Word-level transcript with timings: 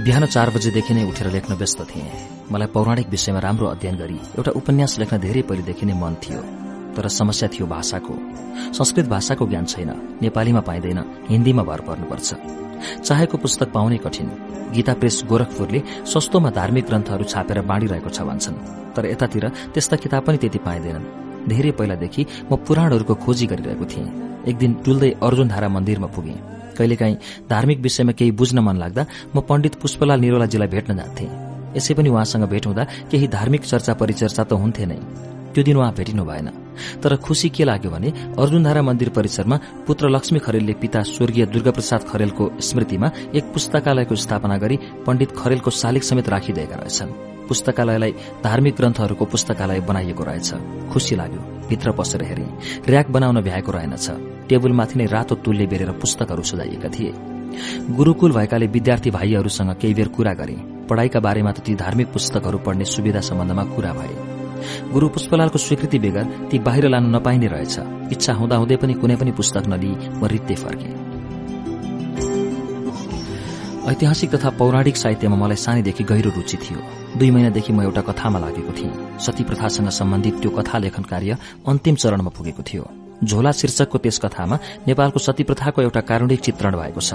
बिहान 0.00 0.24
चार 0.26 0.50
बजेदेखि 0.50 0.94
नै 0.94 1.02
उठेर 1.04 1.28
लेख्न 1.28 1.54
व्यस्त 1.60 1.80
थिएँ। 1.84 2.08
मलाई 2.48 2.68
पौराणिक 2.72 3.08
विषयमा 3.10 3.40
राम्रो 3.44 3.66
अध्ययन 3.68 3.96
गरी 3.96 4.18
एउटा 4.38 4.50
उपन्यास 4.56 4.92
लेख्न 4.98 5.16
धेरै 5.20 5.42
पहिलेदेखि 5.44 5.86
नै 5.86 5.94
मन 5.94 6.14
थियो 6.24 6.40
तर 6.96 7.08
समस्या 7.10 7.48
थियो 7.52 7.66
भाषाको। 7.68 8.14
संस्कृत 8.72 9.06
भाषाको 9.12 9.44
ज्ञान 9.46 9.64
छैन 9.72 9.90
नेपालीमा 10.22 10.60
पाइँदैन 10.68 10.98
हिन्दीमा 11.28 11.62
भर 11.68 11.80
पर्नुपर्छ। 11.88 12.28
चाहेको 13.04 13.36
पुस्तक 13.44 13.68
पाउनै 13.76 13.98
कठिन। 14.00 14.28
गीता 14.72 14.92
प्रेस 15.00 15.16
गोरखपुरले 15.28 15.80
सस्तोमा 16.08 16.50
धार्मिक 16.50 16.84
ग्रन्थहरू 16.88 17.24
छापेर 17.32 17.60
बाँडिरहेको 17.70 18.10
छ 18.10 18.24
भन्छन् 18.24 18.62
तर 18.96 19.04
यतातिर 19.12 19.44
त्यस्ता 19.74 19.96
किताब 20.00 20.22
पनि 20.24 20.38
त्यति 20.40 20.58
पाइँदैनन्। 20.64 21.10
धेरै 21.44 21.72
पहिलादेखि 21.76 22.22
म 22.48 22.56
पुराणहरूको 22.64 23.14
खोजी 23.20 23.46
गरिरहेको 23.52 23.84
थिएँ। 23.84 24.08
एक 24.48 24.56
दिन 24.56 24.72
डुल्दै 24.80 25.10
अर्जुनधारा 25.20 25.68
मन्दिरमा 25.68 26.08
पुगेँ। 26.16 26.59
कहिलेकाहीँ 26.80 27.16
धार्मिक 27.50 27.78
विषयमा 27.80 28.12
केही 28.16 28.32
बुझ्न 28.32 28.58
मन 28.64 28.76
लाग्दा 28.80 29.06
म 29.36 29.40
पण्डित 29.44 29.74
पुष्पलाल 29.76 30.20
निरोलाजीलाई 30.20 30.68
भेट्न 30.68 30.96
जान्थे। 30.96 31.26
यसै 31.76 31.94
पनि 31.94 32.08
उहाँसँग 32.08 32.44
भेट 32.48 32.66
हुँदा 32.66 32.84
केही 33.10 33.26
धार्मिक 33.28 33.62
चर्चा 33.62 33.92
परिचर्चा 33.94 34.42
त 34.44 34.52
हुन्थे 34.56 34.86
नै। 34.86 34.98
त्यो 35.52 35.62
दिन 35.64 35.76
उहाँ 35.76 35.92
भेटिनु 35.94 36.24
भएन। 36.24 36.48
तर 37.02 37.16
खुशी 37.16 37.48
के 37.50 37.64
लाग्यो 37.64 37.90
भने 37.90 38.08
अर्जुनधारा 38.38 38.82
मन्दिर 38.82 39.08
परिसरमा 39.10 39.56
पुत्र 39.86 40.08
लक्ष्मी 40.08 40.38
खरेलले 40.38 40.74
पिता 40.80 41.02
स्वर्गीय 41.04 41.46
दुर्गाप्रसाद 41.46 42.02
खरेलको 42.10 42.44
स्मृतिमा 42.60 43.10
एक 43.34 43.44
पुस्तकालयको 43.52 44.14
स्थापना 44.14 44.56
गरी 44.56 44.76
पण्डित 45.06 45.30
खरेलको 45.36 45.70
शालिग 45.70 46.02
समेत 46.02 46.28
राखिदिएका 46.28 46.76
रहेछन्। 46.76 47.10
पुस्तकालयलाई 47.50 48.12
धार्मिक 48.44 48.74
ग्रन्थहरूको 48.76 49.24
पुस्तकालय 49.24 49.80
बनाइएको 49.80 50.24
रहेछ। 50.24 50.50
खुशी 50.92 51.16
लाग्यो। 51.16 51.40
भित्र 51.68 51.92
पसेर 51.92 52.22
हेरे। 52.22 52.46
र्याक 52.88 53.10
बनाउन 53.10 53.40
भ्याएको 53.42 53.72
रहेनछ। 53.72 54.06
टेबलमाथि 54.48 54.98
नै 54.98 55.06
रातो 55.06 55.34
तुलले 55.44 55.66
बेरेर 55.66 55.90
पुस्तकहरू 55.98 56.42
सजाइएका 56.42 56.88
थिए। 56.88 57.12
गुरूकुल 57.90 58.32
भएकाले 58.32 58.66
विद्यार्थी 58.66 59.10
भाइहरूसँग 59.10 59.74
केही 59.80 59.94
बेर 59.94 60.08
कुरा 60.08 60.32
गरे। 60.34 60.56
पढ़ाईका 60.88 61.20
बारेमा 61.20 61.52
त 61.52 61.58
ती 61.60 61.74
धार्मिक 61.74 62.12
पुस्तकहरू 62.12 62.58
पढ्ने 62.58 62.84
सुविधा 62.84 63.20
सम्बन्धमा 63.20 63.64
कुरा 63.74 63.92
भए। 63.92 64.14
गुरू 64.92 65.08
पुष्पलालको 65.08 65.58
स्वीकृति 65.58 65.98
बेगर 65.98 66.24
ती 66.50 66.58
बाहिर 66.58 66.88
लान 66.88 67.04
नपाइने 67.16 67.46
रहेछ। 67.46 67.76
इच्छा 68.12 68.32
हुँदाहुँदै 68.32 68.76
पनि 68.76 68.94
कुनै 68.94 69.16
पनि 69.16 69.32
पुस्तक 69.32 69.66
नलिई 69.66 69.94
म 70.12 70.26
रित्ते 70.26 70.54
फर्के। 70.54 70.90
ऐतिहासिक 73.90 74.30
तथा 74.30 74.50
पौराणिक 74.50 74.96
साहित्यमा 74.96 75.36
मलाई 75.36 75.56
सानैदेखि 75.56 76.04
गहिरो 76.04 76.30
रुचि 76.30 76.56
थियो। 76.56 76.80
दुई 77.16 77.30
महिनादेखि 77.30 77.72
म 77.72 77.82
एउटा 77.82 78.00
कथामा 78.00 78.38
लागेको 78.38 78.72
थिएँ। 78.72 79.18
सती 79.18 79.44
प्रथासँग 79.44 79.88
सम्बन्धित 79.90 80.34
त्यो 80.40 80.50
कथा 80.50 80.78
लेखन 80.78 81.02
कार्य 81.02 81.36
अन्तिम 81.68 81.94
चरणमा 81.94 82.30
पुगेको 82.30 82.62
थियो। 82.62 82.84
झोला 83.24 83.52
शीर्षकको 83.52 83.98
त्यस 83.98 84.18
कथामा 84.18 84.58
नेपालको 84.86 85.18
सती 85.18 85.42
प्रथाको 85.42 85.82
एउटा 85.82 86.00
कारुणिक 86.00 86.40
चित्रण 86.40 86.76
भएको 86.76 87.00
छ। 87.00 87.14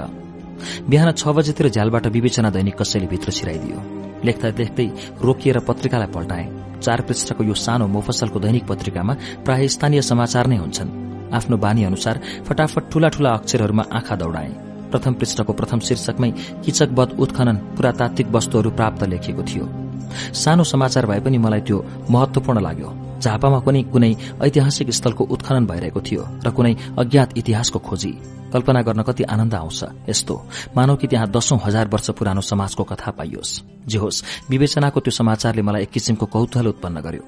बिहान 0.88 1.12
छ 1.12 1.28
बजेतिर 1.28 1.68
झ्यालबाट 1.68 2.06
विवेचना 2.06 2.50
दैनिक 2.50 2.76
कसैले 2.76 3.06
भित्र 3.06 3.32
छिराइदियो। 3.32 3.78
लेख्दा 4.24 4.48
लेख्दै 4.58 4.86
रोकिएर 5.22 5.58
पत्रिकालाई 5.64 6.12
पल्टाए। 6.12 6.44
चार 6.76 7.00
पृष्ठको 7.00 7.44
यो 7.44 7.54
सानो 7.56 7.86
मोफसलको 7.86 8.38
दैनिक 8.40 8.66
पत्रिकामा 8.66 9.14
प्राय 9.44 9.68
स्थानीय 9.68 10.02
समाचार 10.02 10.46
नै 10.46 10.56
हुन्छन्। 10.56 11.32
आफ्नो 11.32 11.56
बानी 11.56 11.84
अनुसार 11.84 12.20
फटाफट 12.46 12.92
ठूला 12.92 13.08
ठूला 13.08 13.30
अक्षरहरूमा 13.32 13.84
आँखा 13.92 14.16
दौडाए। 14.16 14.50
प्रथम 14.92 15.12
पृष्ठको 15.14 15.52
प्रथम 15.52 15.80
शीर्षकमै 15.80 16.30
किचकबद 16.64 17.16
उत्खनन 17.18 17.56
पुरातात्विक 17.76 18.28
वस्तुहरू 18.30 18.70
प्राप्त 18.70 19.02
लेखिएको 19.02 19.42
थियो। 19.42 19.85
सानो 20.34 20.64
समाचार 20.64 21.06
भए 21.06 21.20
पनि 21.20 21.38
मलाई 21.38 21.60
त्यो 21.60 21.84
महत्वपूर्ण 22.10 22.60
लाग्यो। 22.60 22.90
झापामा 23.20 23.58
पनि 23.58 23.82
कुनै 23.92 24.12
ऐतिहासिक 24.42 24.90
स्थलको 24.90 25.24
उत्खनन 25.24 25.66
भइरहेको 25.66 26.00
थियो 26.00 26.22
र 26.44 26.50
कुनै 26.50 26.74
अज्ञात 26.98 27.38
इतिहासको 27.38 27.78
खोजी। 27.78 28.12
कल्पना 28.52 28.82
गर्न 28.82 29.02
कति 29.02 29.22
आनन्द 29.24 29.54
आउँछ 29.54 30.08
यस्तो। 30.08 30.34
मानव 30.76 30.96
कि 30.96 31.06
त्यहाँ 31.06 31.30
दशौं 31.30 31.58
हजार 31.64 31.88
वर्ष 31.88 32.10
पुरानो 32.10 32.40
समाजको 32.40 32.84
कथा 32.84 33.10
पाइयोस्। 33.10 33.60
जे 33.88 33.98
होस् 33.98 34.22
विवेचनाको 34.50 35.00
त्यो 35.00 35.10
समाचारले 35.10 35.62
मलाई 35.62 35.82
एक 35.82 35.90
किसिमको 35.90 36.26
कौतूहल 36.26 36.66
उत्पन्न 36.66 37.00
गर्यो। 37.00 37.24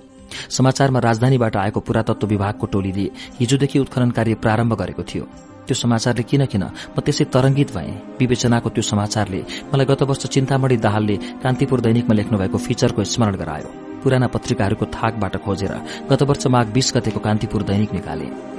समाचारमा 0.50 0.98
राजधानीबाट 1.00 1.56
आएको 1.56 1.80
पुरातत्व 1.80 2.26
विभागको 2.26 2.66
टोलीले 2.66 3.10
हिजोदेखि 3.40 3.78
उत्खनन 3.78 4.10
कार्य 4.10 4.34
प्रारम्भ 4.34 4.74
गरेको 4.74 5.02
थियो। 5.02 5.24
त्यो 5.68 5.76
समाचारले 5.76 6.22
किन 6.24 6.42
किन 6.48 6.64
म 6.64 6.96
त्यसै 7.04 7.24
तरंगित 7.28 7.68
भए? 7.76 7.92
विवेचनाको 8.18 8.68
त्यो 8.72 8.82
समाचारले 8.82 9.40
मलाई 9.70 9.86
गत 9.86 10.02
वर्ष 10.08 10.24
चिन्तामणी 10.34 10.76
दाहालले 10.80 11.16
कान्तिपुर 11.44 11.78
दैनिकमा 11.84 12.14
लेख्नुभएको 12.16 12.58
फिचरको 12.58 13.04
स्मरण 13.04 13.36
गरायो। 13.36 13.68
पुराना 14.02 14.26
पत्रिकाहरूको 14.32 14.84
थाकबाट 14.96 15.34
खोजेर 15.44 15.72
गत 16.10 16.22
वर्ष 16.24 16.46
माघ 16.48 16.66
बीस 16.72 16.88
गतेको 16.96 17.20
कान्तिपुर 17.20 17.62
दैनिक 17.68 17.92
निकाले। 17.92 18.57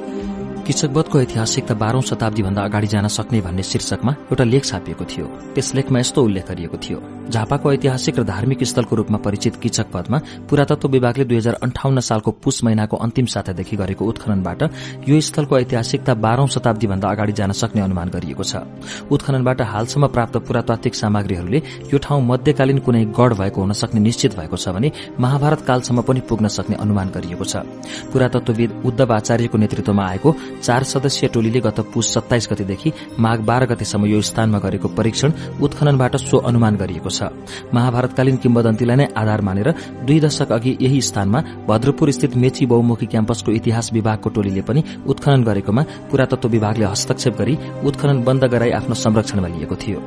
किचकबदको 0.69 1.19
ऐतिहासिकता 1.19 1.73
बाह्रौं 1.73 2.01
शताब्दीभन्दा 2.05 2.61
अगाडि 2.61 2.87
जान 2.87 3.07
सक्ने 3.09 3.41
भन्ने 3.41 3.63
शीर्षकमा 3.63 4.11
एउटा 4.29 4.43
लेख 4.45 4.63
छापिएको 4.65 5.05
थियो। 5.09 5.25
त्यस 5.55 5.73
लेखमा 5.75 5.99
यस्तो 5.99 6.23
उल्लेख 6.23 6.45
गरिएको 6.45 6.77
थियो। 6.77 6.97
झापाको 7.33 7.73
ऐतिहासिक 7.73 8.19
र 8.19 8.23
धार्मिक 8.23 8.63
स्थलको 8.63 8.95
रूपमा 8.95 9.17
परिचित 9.17 9.55
किचकपदमा 9.55 10.17
पुरातत्व 10.45 10.87
विभागले 10.87 11.25
दुई 11.25 11.37
हजार 11.37 11.53
अन्ठाउन्न 11.65 11.99
सालको 11.99 12.31
पुष 12.37 12.63
महिनाको 12.63 12.97
अन्तिम 12.97 13.25
सातादेखि 13.25 13.75
गरेको 13.81 14.05
उत्खननबाट 14.05 14.61
यो 15.09 15.19
स्थलको 15.19 15.57
ऐतिहासिकता 15.57 16.13
बाह्रौं 16.15 16.47
शताब्दीभन्दा 16.47 17.07
अगाडि 17.09 17.33
जान 17.33 17.51
सक्ने 17.51 17.81
अनुमान 17.81 18.09
गरिएको 18.09 18.43
छ। 18.43 18.61
उत्खननबाट 19.09 19.61
हालसम्म 19.63 20.07
प्राप्त 20.13 20.37
पुरातात्विक 20.45 20.95
सामग्रीहरूले 20.95 21.61
यो 21.89 21.97
ठाउँ 21.97 22.21
मध्यकालीन 22.29 22.79
कुनै 22.85 23.03
गढ़ 23.17 23.33
भएको 23.41 23.61
हुन 23.61 23.73
सक्ने 23.73 23.99
निश्चित 24.01 24.37
भएको 24.37 24.57
छ 24.57 24.69
भने 24.69 24.91
महाभारत 25.17 25.65
कालसम्म 25.65 26.01
पनि 26.05 26.21
पुग्न 26.29 26.47
सक्ने 26.49 26.75
अनुमान 26.77 27.09
गरिएको 27.09 27.45
छ। 27.45 27.65
पुरातत्वविद 28.13 28.81
उद्धव 28.85 29.13
आचार्यको 29.13 29.57
नेतृत्वमा 29.57 30.05
आएको 30.05 30.35
चार 30.61 30.83
सदस्यीय 30.83 31.29
टोलीले 31.33 31.59
गत 31.59 31.79
पुष 31.93 32.13
सत्ताइस 32.13 32.47
गतेदेखि 32.51 32.91
माघ 33.19 33.39
बाह्र 33.41 33.65
गतेसम्म 33.65 34.05
यो 34.05 34.21
स्थानमा 34.21 34.59
गरेको 34.59 34.87
परीक्षण 34.97 35.31
उत्खननबाट 35.61 36.15
सो 36.19 36.37
अनुमान 36.49 36.75
गरिएको 36.75 37.09
छ। 37.09 37.31
महाभारतकालीन 37.73 38.37
किम्बदन्तीलाई 38.37 38.95
नै 38.95 39.07
आधार 39.15 39.41
मानेर 39.41 39.69
दुई 40.05 40.19
दशक 40.19 40.51
अघि 40.51 40.77
यही 40.81 41.01
स्थानमा 41.01 41.39
भद्रपुर 41.67 42.11
स्थित 42.11 42.35
मेची 42.35 42.65
बहुमुखी 42.65 43.05
क्याम्पसको 43.05 43.51
इतिहास 43.51 43.93
विभागको 43.93 44.29
टोलीले 44.29 44.61
पनि 44.61 44.83
उत्खनन 45.07 45.43
गरेकोमा 45.43 45.83
पुरातत्व 46.11 46.49
विभागले 46.49 46.85
हस्तक्षेप 46.85 47.37
गरी 47.39 47.57
उत्खनन 47.85 48.23
बन्द 48.23 48.43
गराई 48.53 48.71
आफ्नो 48.79 48.95
संरक्षणमा 48.95 49.47
लिएको 49.47 49.75
थियो। 49.75 49.99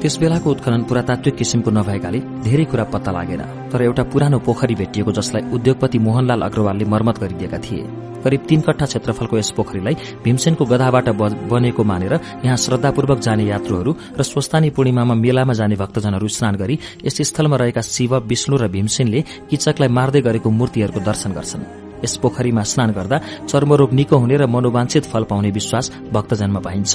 त्यस 0.00 0.16
बेलाको 0.18 0.50
उत्खनन 0.50 0.82
पुरातात्विक 0.88 1.34
किसिमको 1.36 1.70
नभएकाले 1.70 2.18
धेरै 2.44 2.64
कुरा 2.64 2.84
पत्ता 2.92 3.12
लागेन 3.12 3.42
तर 3.70 3.82
एउटा 3.82 4.02
पुरानो 4.12 4.38
पोखरी 4.46 4.74
भेटिएको 4.74 5.12
जसलाई 5.12 5.50
उद्योगपति 5.50 5.98
मोहनलाल 5.98 6.40
अग्रवालले 6.40 6.84
मर्मत 6.84 7.18
गरिदिएका 7.18 7.58
थिए। 7.58 7.82
करिब 8.24 8.40
तीन 8.48 8.60
कट्ठा 8.60 8.86
क्षेत्रफलको 8.86 9.38
यस 9.38 9.50
पोखरीलाई 9.56 9.94
भीमसेनको 10.24 10.64
गधाबाट 10.64 11.08
बनेको 11.50 11.82
मानेर 11.84 12.14
यहाँ 12.44 12.56
श्रद्धापूर्वक 12.56 13.18
जाने 13.18 13.44
यात्रुहरू 13.46 13.92
र 14.18 14.22
स्वस्तानी 14.22 14.70
पूर्णिमामा 14.70 15.14
मेलामा 15.14 15.52
जाने 15.52 15.76
भक्तजनहरू 15.76 16.28
स्नान 16.28 16.54
गरी 16.56 16.78
यस 17.04 17.22
स्थलमा 17.30 17.56
रहेका 17.56 17.80
शिव 17.80 18.16
विष्णु 18.28 18.56
र 18.56 18.68
भीमसेनले 18.68 19.20
किचकलाई 19.50 19.88
मार्दै 19.88 20.20
गरेको 20.20 20.50
मूर्तिहरूको 20.50 21.00
दर्शन 21.00 21.32
गर्छन्। 21.32 21.64
यस 21.98 22.14
पोखरीमा 22.22 22.62
स्नान 22.62 22.90
गर्दा 22.94 23.16
चर्मरोग 23.50 23.92
निको 23.92 24.16
हुने 24.22 24.36
र 24.38 24.46
मनोवांछित 24.46 25.04
फल 25.10 25.24
पाउने 25.26 25.50
विश्वास 25.50 25.90
भक्तजनमा 26.14 26.60
पाइन्छ। 26.62 26.92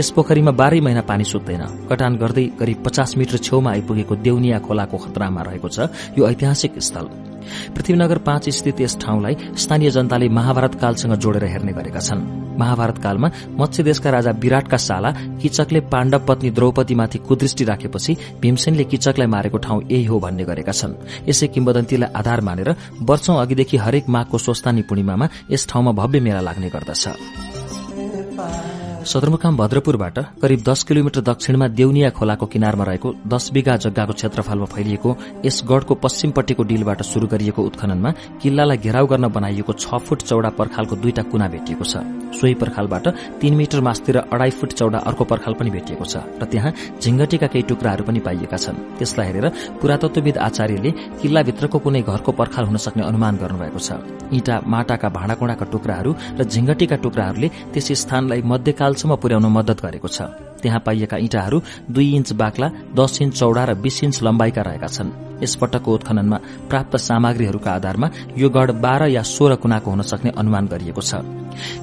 यस 0.00 0.08
पोखरीमा 0.16 0.52
बाह्रै 0.56 0.80
महिना 0.80 1.02
पानी 1.04 1.24
सुत्दैन। 1.24 1.64
कटान 1.84 2.16
गर्दै 2.16 2.44
करिब 2.56 2.78
पचास 2.80 3.16
मिटर 3.20 3.36
छेउमा 3.44 3.70
आइपुगेको 3.76 4.14
देउनिया 4.24 4.58
खोलाको 4.64 4.96
खतरामा 4.96 5.42
रहेको 5.42 5.68
छ। 5.68 5.92
यो 6.16 6.24
ऐतिहासिक 6.24 6.80
स्थल। 6.80 7.06
पृथ्वीनगर 7.74 8.18
पाँच 8.18 8.48
स्थित 8.48 8.80
यस 8.80 8.96
ठाउँलाई 9.00 9.36
स्थानीय 9.56 9.90
जनताले 9.90 10.28
महाभारत 10.30 10.74
कालसँग 10.74 11.14
जोडेर 11.14 11.44
हेर्ने 11.44 11.72
गरेका 11.72 12.00
छन्। 12.00 12.26
महाभारत 12.58 12.98
कालमा 12.98 13.28
मत्स्य 13.58 13.82
देशका 13.82 14.10
राजा 14.10 14.30
विराटका 14.34 14.76
साला 14.76 15.10
किचकले 15.42 15.80
पाण्डव 15.92 16.24
पत्नी 16.26 16.50
द्रौपदीमाथि 16.50 17.18
कुदृष्टि 17.18 17.64
राखेपछि 17.64 18.16
भीमसेनले 18.40 18.84
किचकलाई 18.84 19.26
मारेको 19.26 19.58
ठाउँ 19.58 19.82
यही 19.90 20.04
हो 20.04 20.18
भन्ने 20.18 20.44
गरेका 20.44 20.72
छन्। 20.72 20.94
यसै 21.28 21.46
किम्बदन्तीलाई 21.48 22.10
आधार 22.14 22.40
मानेर 22.40 22.74
वर्षौं 23.02 23.36
अघिदेखि 23.36 23.76
हरेक 23.76 24.08
माघको 24.08 24.38
स्वस्तानी 24.38 24.82
पूर्णिमामा 24.82 25.28
यस 25.50 25.66
ठाउँमा 25.70 25.92
भव्य 25.92 26.20
मेला 26.20 26.40
लाग्ने 26.40 26.68
गर्दछ। 26.68 27.04
सदरमुकाम 29.04 29.56
भद्रपुरबाट 29.56 30.18
करिब 30.42 30.62
दस 30.62 30.82
किलोमिटर 30.82 31.20
दक्षिणमा 31.20 31.66
देउनिया 31.70 32.08
खोलाको 32.10 32.46
किनारमा 32.46 32.84
रहेको 32.84 33.12
दस 33.26 33.50
बिघा 33.54 33.76
जग्गाको 33.76 34.12
क्षेत्रफलमा 34.12 34.64
फैलिएको 34.66 35.16
यस 35.44 35.62
गढ़को 35.68 35.94
पश्चिमपट्टिको 35.94 36.62
डिलबाट 36.70 37.02
शुरू 37.02 37.26
गरिएको 37.26 37.62
उत्खननमा 37.62 38.10
किल्लालाई 38.42 38.76
घेराउ 38.78 39.06
गर्न 39.06 39.28
बनाइएको 39.30 39.72
छ 39.74 39.98
फुट 40.02 40.22
चौडा 40.22 40.50
पर्खालको 40.58 40.96
दुईटा 40.96 41.22
कुना 41.30 41.48
भेटिएको 41.48 41.84
छ। 41.84 42.02
सोही 42.38 42.54
पर्खालबाट 42.54 43.08
तीन 43.40 43.54
मिटर 43.56 43.80
मास्तिर 43.80 44.16
अढ़ाई 44.18 44.50
फुट 44.50 44.72
चौडा 44.72 44.98
अर्को 45.08 45.24
पर्खाल 45.24 45.54
पनि 45.54 45.70
भेटिएको 45.70 46.04
छ 46.04 46.16
र 46.42 46.44
त्यहाँ 46.50 46.72
झिंगटीका 47.00 47.46
केही 47.46 47.62
टुक्राहरू 47.70 48.04
पनि 48.04 48.20
पाइएका 48.26 48.56
छन्। 48.56 48.82
त्यसलाई 48.98 49.26
हेरेर 49.26 49.46
पुरातत्वविद 49.80 50.38
आचार्यले 50.38 50.90
किल्लाभित्रको 51.22 51.78
कुनै 51.78 52.02
घरको 52.02 52.32
पर्खाल 52.34 52.64
हुन 52.66 52.76
सक्ने 52.76 53.02
अनुमान 53.06 53.36
गर्नुभएको 53.42 53.78
छ। 53.78 53.90
इँटा 54.34 54.60
माटाका 54.66 55.08
भाँडाकुँडाका 55.08 55.66
टुक्राहरू 55.72 56.10
र 56.38 56.44
झिंगटीका 56.44 56.96
टुक्राहरूले 57.00 57.48
त्यस 57.72 57.92
स्थानलाई 58.02 58.42
मध्यकालसम्म 58.98 59.14
पुर्याउन 59.22 59.46
मद्दत 59.46 59.78
गरेको 59.80 60.08
छ। 60.08 60.22
त्यहाँ 60.62 60.80
पाइएका 60.82 61.16
इँटाहरू 61.16 61.58
दुई 61.86 62.08
इन्च 62.16 62.32
बाक्ला 62.34 62.68
दस 62.98 63.22
इन्च 63.22 63.38
चौडा 63.38 63.64
र 63.64 63.74
बीस 63.78 64.02
इन्च 64.04 64.22
लम्बाइका 64.22 64.62
रहेका 64.62 64.88
छन्। 64.88 65.27
यसपटकको 65.42 65.94
उत्खननमा 65.94 66.38
प्राप्त 66.70 66.96
सामग्रीहरूका 66.98 67.70
आधारमा 67.72 68.10
यो 68.38 68.48
गढ़ 68.50 68.70
बाह्र 68.78 69.08
या 69.08 69.22
सोह्र 69.24 69.54
कुनाको 69.56 69.90
हुन 69.90 70.02
सक्ने 70.02 70.30
अनुमान 70.38 70.66
गरिएको 70.66 71.00
छ। 71.00 71.14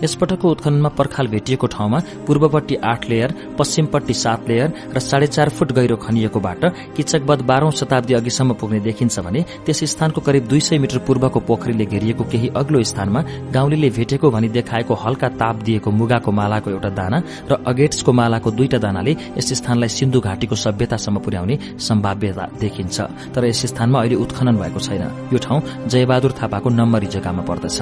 यसपटकको 0.04 0.50
उत्खननमा 0.50 0.90
पर्खाल 0.90 1.28
भेटिएको 1.28 1.68
ठाउँमा 1.68 2.00
पूर्वपट्टि 2.28 2.76
आठ 2.84 3.10
लेयर 3.10 3.34
पश्चिमपट्टि 3.60 4.14
सात 4.16 4.48
लेयर 4.50 4.74
र 4.96 5.00
साढे 5.00 5.28
चार 5.28 5.50
फुट 5.50 5.72
गहिरो 5.72 5.96
खनिएकोबाट 5.98 6.64
किचकबद 6.96 7.42
बाह्रौं 7.42 7.72
शताब्दी 7.72 8.14
अघिसम्म 8.14 8.54
पुग्ने 8.54 8.80
देखिन्छ 8.80 9.20
भने 9.20 9.42
त्यस 9.66 9.84
स्थानको 9.92 10.22
करिब 10.22 10.48
दुई 10.48 10.60
सय 10.60 10.78
मिटर 10.78 10.98
पूर्वको 11.08 11.40
पोखरीले 11.40 11.86
घेरिएको 11.86 12.24
केही 12.24 12.48
अग्लो 12.56 12.84
स्थानमा 12.84 13.22
गाउँले 13.52 13.90
भेटेको 13.90 14.32
भनी 14.32 14.50
देखाएको 14.50 14.94
हल्का 14.96 15.30
ताप 15.36 15.56
दिएको 15.64 15.92
मुगाको 15.92 16.32
मालाको 16.32 16.72
एउटा 16.72 16.90
दाना 16.96 17.22
र 17.52 17.60
अगेट्सको 17.68 18.12
मालाको 18.14 18.52
दुईटा 18.52 18.78
दानाले 18.78 19.12
यस 19.38 19.54
स्थानलाई 19.60 19.90
सिन्धु 19.90 20.20
घाटीको 20.22 20.56
सभ्यतासम्म 20.56 21.20
पुर्याउने 21.20 21.60
सम्भाव्यता 21.80 22.48
देखिन्छ। 22.60 23.02
तर 23.36 23.45
यस 23.48 23.66
स्थानमा 23.66 23.98
अहिले 24.00 24.16
उत्खनन 24.16 24.56
भएको 24.58 24.80
छैन। 24.80 25.04
यो 25.34 25.38
ठाउँ 25.38 25.60
जयबहादुर 25.88 26.32
थापाको 26.42 26.70
नम्बरी 26.70 27.08
जग्गामा 27.08 27.44
पर्दछ। 27.50 27.80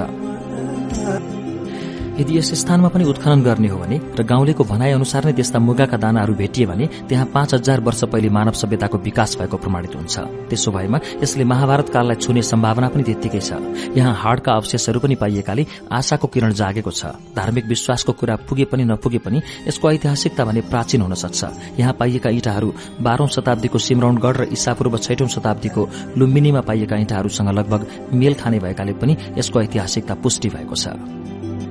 यदि 2.14 2.36
यस 2.38 2.50
स्थानमा 2.54 2.88
पनि 2.94 3.04
उत्खनन 3.04 3.42
गर्ने 3.42 3.68
हो 3.68 3.78
भने 3.78 3.96
र 4.14 4.22
गाउँलेको 4.22 4.64
भनाइ 4.64 4.92
अनुसार 4.94 5.24
नै 5.26 5.32
त्यस्ता 5.34 5.58
मुगाका 5.58 5.96
दानाहरू 5.98 6.34
भेटिए 6.34 6.66
भने 6.66 6.86
त्यहाँ 7.10 7.26
पाँच 7.34 7.54
हजार 7.54 7.80
वर्ष 7.80 8.04
पहिले 8.06 8.28
मानव 8.30 8.54
सभ्यताको 8.54 8.98
विकास 8.98 9.36
भएको 9.38 9.56
प्रमाणित 9.58 9.94
हुन्छ। 9.96 10.14
त्यसो 10.50 10.70
भएमा 10.70 10.98
यसले 11.22 11.44
महाभारत 11.44 11.88
काललाई 11.90 12.16
छुने 12.22 12.42
सम्भावना 12.44 12.88
पनि 12.94 13.02
त्यत्तिकै 13.02 13.40
छ। 13.40 13.58
यहाँ 13.98 14.14
हाडका 14.14 14.52
अवशेषहरू 14.54 15.00
पनि 15.00 15.14
पाइएकाले 15.18 15.66
आशाको 15.90 16.26
किरण 16.30 16.52
जागेको 16.54 16.90
छ। 16.90 17.18
धार्मिक 17.34 17.66
विश्वासको 17.66 18.12
कुरा 18.14 18.36
पुगे 18.46 18.64
पनि 18.70 18.84
नपुगे 18.86 19.18
पनि 19.18 19.42
यसको 19.66 19.90
ऐतिहासिकता 19.90 20.44
भने 20.44 20.60
प्राचीन 20.70 21.02
हुन 21.02 21.14
सक्छ। 21.18 21.42
यहाँ 21.82 21.92
पाइएका 21.98 22.30
इँटाहरू 22.30 22.68
बाह्रौं 23.02 23.26
शताब्दीको 23.26 23.78
सिमरौनगढ़ 23.80 24.36
र 24.36 24.48
ईसापूर्व 24.54 24.98
छैटौं 25.02 25.28
शताब्दीको 25.34 25.88
लुम्बिनीमा 26.14 26.60
पाइएका 26.62 26.96
इँटाहरूसँग 26.96 27.50
लगभग 27.58 27.86
मेल 28.14 28.34
खाने 28.38 28.58
भएकाले 28.62 28.92
पनि 29.02 29.16
यसको 29.38 29.62
ऐतिहासिकता 29.62 30.14
पुष्टि 30.22 30.48
भएको 30.54 30.74
छ। 30.78 30.94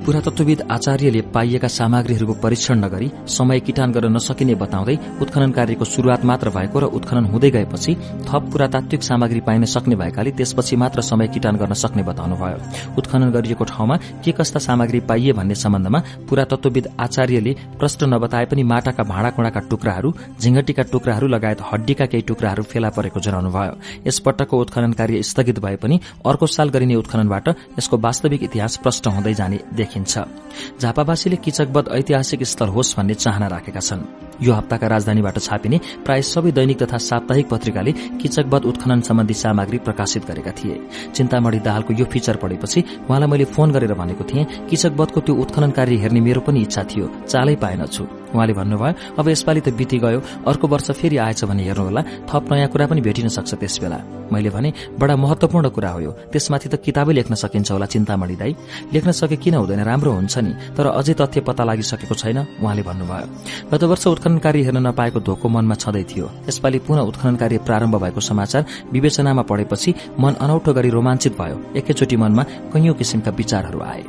पुरातत्वविद 0.04 0.62
आचार्यले 0.70 1.20
पाइएका 1.34 1.68
सामग्रीहरूको 1.68 2.32
परीक्षण 2.34 2.78
नगरी 2.78 3.10
समय 3.28 3.60
किटान 3.60 3.92
गर्न 3.92 4.12
नसकिने 4.12 4.54
बताउँदै 4.54 4.96
उत्खनन 5.22 5.50
कार्यको 5.50 5.84
शुरूआत 5.84 6.24
मात्र 6.24 6.50
भएको 6.50 6.78
र 6.78 6.84
उत्खनन 6.92 7.24
हुँदै 7.24 7.50
गएपछि 7.50 7.94
थप 8.28 8.50
पुरातात्विक 8.52 9.02
सामग्री 9.02 9.40
पाइन 9.40 9.64
सक्ने 9.64 9.96
भएकाले 9.96 10.30
त्यसपछि 10.30 10.76
मात्र 10.76 11.00
समय 11.02 11.28
किटान 11.28 11.56
गर्न 11.56 11.72
सक्ने 11.74 12.02
बताउनुभयो। 12.02 12.58
उत्खनन 12.98 13.30
गरिएको 13.30 13.64
ठाउँमा 13.64 13.96
के 14.24 14.32
कस्ता 14.32 14.60
सामग्री 14.60 15.00
पाइए 15.00 15.32
भन्ने 15.32 15.54
सम्बन्धमा 15.54 16.02
पुरातत्वविद 16.28 16.88
आचार्यले 17.00 17.56
प्रश्न 17.78 18.12
नबताए 18.14 18.44
पनि 18.44 18.62
माटाका 18.64 19.02
भाँडाकुँडाका 19.04 19.60
टुक्राहरू 19.70 20.12
झिंगटीका 20.40 20.82
टुक्राहरू 20.92 21.26
लगायत 21.28 21.64
हड्डीका 21.72 22.06
केही 22.06 22.28
टुक्राहरू 22.28 22.62
फेला 22.64 22.90
परेको 22.90 23.20
जनाउनुभयो। 23.20 23.72
यसपटकको 24.06 24.60
उत्खनन 24.60 24.92
कार्य 25.00 25.22
स्थगित 25.22 25.64
भए 25.64 25.76
पनि 25.80 26.00
अर्को 26.26 26.46
साल 26.50 26.76
गरिने 26.76 26.94
उत्खननबाट 26.96 27.48
यसको 27.78 27.96
वास्तविक 27.98 28.42
इतिहास 28.42 28.76
प्रष्ट 28.76 29.08
हुँदै 29.08 29.34
जाने 29.34 29.60
देखिन्छ 29.74 29.92
देखिन्छ 29.94 30.80
झापावासीले 30.80 31.36
किचकबद 31.36 31.88
ऐतिहासिक 31.92 32.42
स्थल 32.42 32.68
होस् 32.68 32.94
भन्ने 32.96 33.14
चाहना 33.14 33.46
राखेका 33.46 33.80
छन्। 33.80 34.02
यो 34.42 34.52
हप्ताका 34.52 34.86
राजधानीबाट 34.86 35.38
छापिने 35.38 35.78
प्राय 36.04 36.22
सबै 36.24 36.50
दैनिक 36.50 36.82
तथा 36.82 36.98
साप्ताहिक 36.98 37.48
पत्रिकाले 37.48 37.92
किचकबद 38.18 38.64
उत्खनन 38.64 39.00
सम्बन्धी 39.00 39.34
सामग्री 39.34 39.78
प्रकाशित 39.78 40.26
गरेका 40.26 40.52
थिए। 40.58 40.80
चिन्तामणी 41.14 41.58
दाहालको 41.60 41.94
यो 41.94 42.04
फिचर 42.04 42.36
पढेपछि 42.42 42.80
उहाँलाई 43.06 43.28
मैले 43.30 43.44
फोन 43.54 43.72
गरेर 43.72 43.94
भनेको 43.94 44.24
थिएँ 44.24 44.44
किचकबदको 44.70 45.20
त्यो 45.20 45.34
उत्खनन 45.36 45.70
कार्य 45.70 45.96
हेर्ने 46.02 46.20
मेरो 46.20 46.40
पनि 46.40 46.62
इच्छा 46.62 46.82
थियो 46.90 47.10
चालै 47.28 47.56
पाएनछु 47.56 48.04
उहाँले 48.34 48.52
भन्नुभयो 48.52 49.18
अब 49.18 49.28
यसपालि 49.28 49.60
त 49.60 49.68
बिति 49.78 49.98
गयो 49.98 50.20
अर्को 50.46 50.66
वर्ष 50.68 50.90
फेरि 50.98 51.16
आएछ 51.16 51.44
भने 51.44 51.62
हेर्नुहोला 51.64 52.02
थप 52.28 52.52
नयाँ 52.52 52.68
कुरा 52.68 52.86
पनि 52.90 53.00
भेटिन 53.00 53.28
सक्छ 53.30 53.54
त्यस 53.54 53.78
बेला 53.82 53.98
मैले 54.32 54.50
भने 54.50 54.72
बडा 54.98 55.14
महत्वपूर्ण 55.16 55.68
कुरा 55.70 55.90
हो 55.90 56.10
त्यसमाथि 56.32 56.68
त 56.68 56.74
किताबै 56.84 57.12
लेख्न 57.14 57.34
सकिन्छ 57.34 57.70
होला 57.70 57.86
चिन्तामणी 57.86 58.36
दाई। 58.36 58.52
लेख्न 58.92 59.10
सके 59.12 59.36
किन 59.36 59.54
हुँदैन 59.54 59.80
राम्रो 59.84 60.12
हुन्छ 60.12 60.38
नि 60.38 60.52
तर 60.76 60.86
अझै 60.90 61.14
तथ्य 61.14 61.40
पत्ता 61.46 61.64
लागिसकेको 61.64 62.14
छैन 62.14 62.38
उहाँले 62.58 62.82
भन्नुभयो। 62.82 63.26
गत 63.70 63.82
वर्ष 63.84 64.06
उत्खनन 64.06 64.38
कार्य 64.38 64.62
हेर्न 64.64 64.86
नपाएको 64.86 65.20
धोको 65.20 65.48
मनमा 65.48 65.74
छँदै 65.74 66.04
थियो। 66.10 66.26
यसपालि 66.48 66.78
पुनः 66.88 67.00
उत्खनन 67.10 67.36
कार्य 67.36 67.58
प्रारम्भ 67.68 67.94
भएको 68.02 68.20
समाचार 68.20 68.64
विवेचनामा 68.92 69.42
पढेपछि 69.42 69.94
मन 70.18 70.32
अनौठो 70.40 70.72
गरी 70.72 70.90
रोमाञ्चित 70.90 71.32
भयो। 71.38 71.56
एकैचोटि 71.76 72.16
मनमा 72.16 72.42
कैयौं 72.72 72.94
किसिमका 72.94 73.30
विचारहरू 73.30 73.80
आए। 73.82 74.04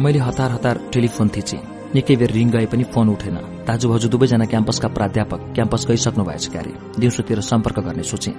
मैले 0.00 0.18
हतार 0.18 0.50
हतार 0.52 0.80
टेलिफोन 0.92 1.28
थिचेँ। 1.36 1.73
निकै 1.94 2.16
बेर 2.16 2.30
रिङ 2.30 2.50
गए 2.50 2.66
पनि 2.66 2.84
फोन 2.84 3.08
उठेन। 3.08 3.36
दाजुभाउजू 3.64 4.08
दुवैजना 4.08 4.44
क्याम्पसका 4.44 4.88
प्राध्यापक 4.88 5.40
क्याम्पस 5.54 5.86
गइसक्नु 5.88 6.24
भएछ 6.24 6.46
क्यारे। 6.52 6.72
दिउँसोतिर 7.00 7.40
सम्पर्क 7.40 7.78
गर्ने 7.80 8.02
सोचे। 8.02 8.30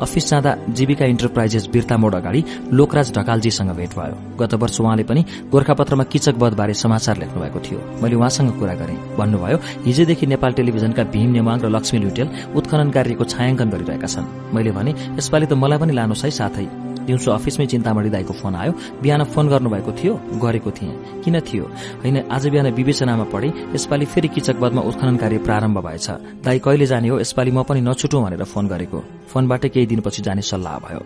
अफिस 0.00 0.30
जाँदा 0.30 0.50
जीविका 0.74 1.04
इन्टरप्राइजेस 1.06 1.66
बिर्ता 1.72 1.96
मोड 1.96 2.14
अगाडि 2.14 2.44
लोकराज 2.72 3.12
ढकालजीसँग 3.18 3.70
भेट 3.78 3.94
भयो। 3.94 4.16
गत 4.40 4.54
वर्ष 4.54 4.80
उहाँले 4.80 5.04
पनि 5.04 5.24
गोर्खापत्रमा 5.52 6.04
किचकबधबारे 6.04 6.74
समाचार 6.74 7.18
लेख्नु 7.18 7.40
भएको 7.42 7.60
थियो। 7.60 7.78
मैले 8.02 8.16
उहाँसँग 8.16 8.58
कुरा 8.58 8.74
गरेँ। 8.74 8.98
भन्नुभयो 9.16 9.58
हिजोदेखि 9.86 10.26
नेपाल 10.26 10.52
टेलिभिजनका 10.52 11.02
भीम 11.14 11.30
नेमाङ 11.30 11.60
र 11.62 11.68
लक्ष्मी 11.68 11.98
लुटेल 12.00 12.28
उत्खनन 12.56 12.90
कार्यको 12.90 13.24
छायाङ्कन 13.24 13.68
गरिरहेका 13.70 14.08
छन्। 14.08 14.26
मैले 14.54 14.70
भने 14.72 14.90
यसपालि 15.18 15.46
त 15.46 15.52
मलाई 15.52 15.78
पनि 15.78 15.92
लानुहोस् 15.94 16.24
है 16.24 16.30
साथै। 16.30 16.91
दिउँसो 17.06 17.30
अफिसमै 17.32 17.66
चिन्तामणी 17.66 18.10
दाईको 18.10 18.32
फोन 18.32 18.54
आयो। 18.54 18.72
बिहान 19.02 19.24
फोन 19.24 19.48
गर्नुभएको 19.48 19.92
थियो 19.92 20.12
गरेको 20.38 20.70
थिएँ। 20.70 21.22
किन 21.24 21.40
थियो? 21.40 21.64
होइन 22.02 22.16
आज 22.30 22.46
बिहान 22.48 22.68
विवेचनामा 22.72 23.24
पढे 23.32 23.48
यसपालि 23.74 24.04
फेरि 24.06 24.28
किचकबदमा 24.28 24.82
उत्खनन 24.82 25.16
कार्य 25.16 25.38
प्रारम्भ 25.46 25.78
भएछ। 25.78 26.06
दाई 26.44 26.58
कहिले 26.58 26.86
जाने 26.86 27.08
हो 27.08 27.18
यसपालि 27.20 27.50
म 27.50 27.62
पनि 27.62 27.80
नछुटौं 27.80 28.22
भनेर 28.22 28.44
फोन 28.44 28.68
गरेको। 28.68 28.98
फोनबाटै 29.32 29.68
केही 29.68 29.86
दिनपछि 29.86 30.22
जाने 30.22 30.42
सल्लाह 30.42 30.78
भयो। 30.78 31.00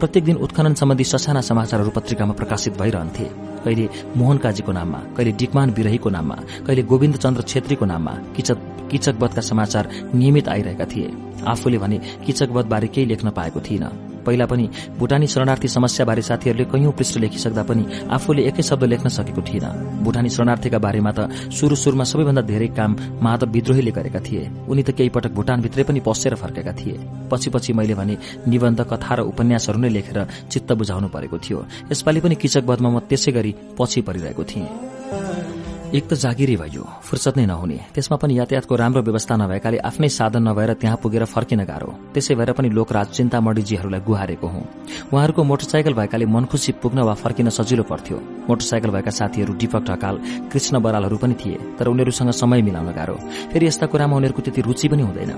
प्रत्येक 0.00 0.24
दिन 0.24 0.36
उत्खनन 0.36 0.74
सम्बन्धी 0.74 1.04
ससाना 1.04 1.40
समाचारहरू 1.40 1.90
पत्रिकामा 1.90 2.32
प्रकाशित 2.34 2.78
भइरहन्थे। 2.78 3.26
कहिले 3.64 3.88
मोहन 4.16 4.38
काजीको 4.38 4.72
नाममा 4.72 4.98
कहिले 5.16 5.32
डिकमान 5.32 5.70
विरहीको 5.70 6.08
नाममा 6.10 6.36
कहिले 6.66 6.82
गोविन्द 6.82 7.16
चन्द्र 7.16 7.42
छेत्रीको 7.42 7.84
नाममा 7.86 8.12
किचकबदका 8.36 9.40
समाचार 9.40 9.88
नियमित 10.14 10.48
आइरहेका 10.48 10.84
थिए। 10.84 11.08
आफूले 11.46 11.78
भने 11.78 11.98
किचकबदबारे 12.26 12.88
केही 12.88 13.06
लेख्न 13.06 13.30
पाएको 13.30 13.60
थिइनँ। 13.60 14.11
पहिला 14.26 14.46
पनि 14.46 14.66
भूटानी 14.98 15.26
शरणार्थी 15.26 15.68
समस्याबारे 15.68 16.22
साथीहरूले 16.22 16.64
कैयौं 16.72 16.92
पृष्ठ 16.92 17.14
लेखिसक्दा 17.18 17.62
पनि 17.62 17.84
आफूले 18.10 18.42
एकै 18.48 18.62
शब्द 18.62 18.84
लेख्न 18.84 19.08
सकेको 19.08 19.42
थिएन। 19.42 19.66
भूटानी 20.04 20.30
शरणार्थीका 20.30 20.78
बारेमा 20.78 21.12
त 21.12 21.20
सुरु 21.52 21.74
सुरुमा 21.76 22.04
सबैभन्दा 22.04 22.42
धेरै 22.42 22.68
काम 22.78 22.90
माधव 23.22 23.50
विद्रोहीले 23.52 23.90
गरेका 23.90 24.20
थिए। 24.20 24.42
उनी 24.68 24.82
त 24.82 24.90
केही 24.96 25.10
पटक 25.10 25.32
भूटानभित्रै 25.34 25.84
पनि 25.84 26.00
पसेर 26.00 26.34
फर्केका 26.34 26.72
थिए। 26.72 26.96
पछि 27.30 27.48
पछि 27.50 27.72
मैले 27.72 27.94
भने 27.94 28.14
निबन्ध 28.48 28.80
कथा 28.90 29.14
र 29.14 29.20
उपन्यासहरू 29.32 29.78
नै 29.78 29.88
लेखेर 29.88 30.18
चित्त 30.50 30.72
बुझाउनु 30.72 31.08
परेको 31.08 31.36
थियो। 31.38 31.58
यसपालि 31.92 32.20
पनि 32.20 32.34
किचकबदमा 32.34 32.88
म 32.88 32.98
त्यसै 33.08 33.32
गरी 33.32 33.52
पछि 33.78 34.00
परिरहेको 34.06 34.42
थिएँ। 34.44 35.51
एक 35.92 36.08
त 36.08 36.14
जागिरी 36.14 36.56
भयो 36.56 36.84
फुर्सद 37.04 37.36
नै 37.36 37.44
नहुने। 37.46 37.92
त्यसमा 37.92 38.16
पनि 38.16 38.32
यातायातको 38.38 38.74
राम्रो 38.74 39.02
व्यवस्था 39.04 39.36
नभएकाले 39.36 39.78
आफ्नै 39.84 40.08
साधन 40.08 40.48
नभएर 40.48 40.72
त्यहाँ 40.80 40.96
पुगेर 40.96 41.24
फर्किन 41.28 41.60
गाह्रो। 41.68 42.16
त्यसै 42.16 42.34
भएर 42.34 42.52
पनि 42.56 42.68
लोकराज 42.72 43.06
चिन्तामणिजीहरूलाई 43.12 44.00
गुहारेको 44.00 44.46
हुँ। 44.48 44.64
उहाँहरूको 45.12 45.42
मोटरसाइकल 45.44 45.92
भएकाले 45.92 46.26
मनखुसी 46.26 46.72
पुग्न 46.80 47.04
वा 47.04 47.14
फर्किन 47.14 47.48
सजिलो 47.52 47.84
पर्थ्यो। 47.84 48.16
मोटरसाइकल 48.48 48.90
भएका 48.90 49.12
साथीहरू 49.12 49.52
दीपक 49.52 49.82
ढकाल 49.84 50.16
कृष्ण 50.48 50.80
बरालहरू 50.80 51.16
पनि 51.20 51.34
थिए 51.36 51.76
तर 51.76 51.92
उनीहरूसँग 51.92 52.30
समय 52.40 52.62
मिलाउन 52.64 52.88
गाह्रो। 52.96 53.16
फेरि 53.52 53.66
यस्ता 53.66 53.86
कुरामा 53.92 54.16
उनीहरूको 54.16 54.42
त्यति 54.42 54.60
रुचि 54.64 54.88
पनि 54.88 55.02
हुँदैन। 55.02 55.32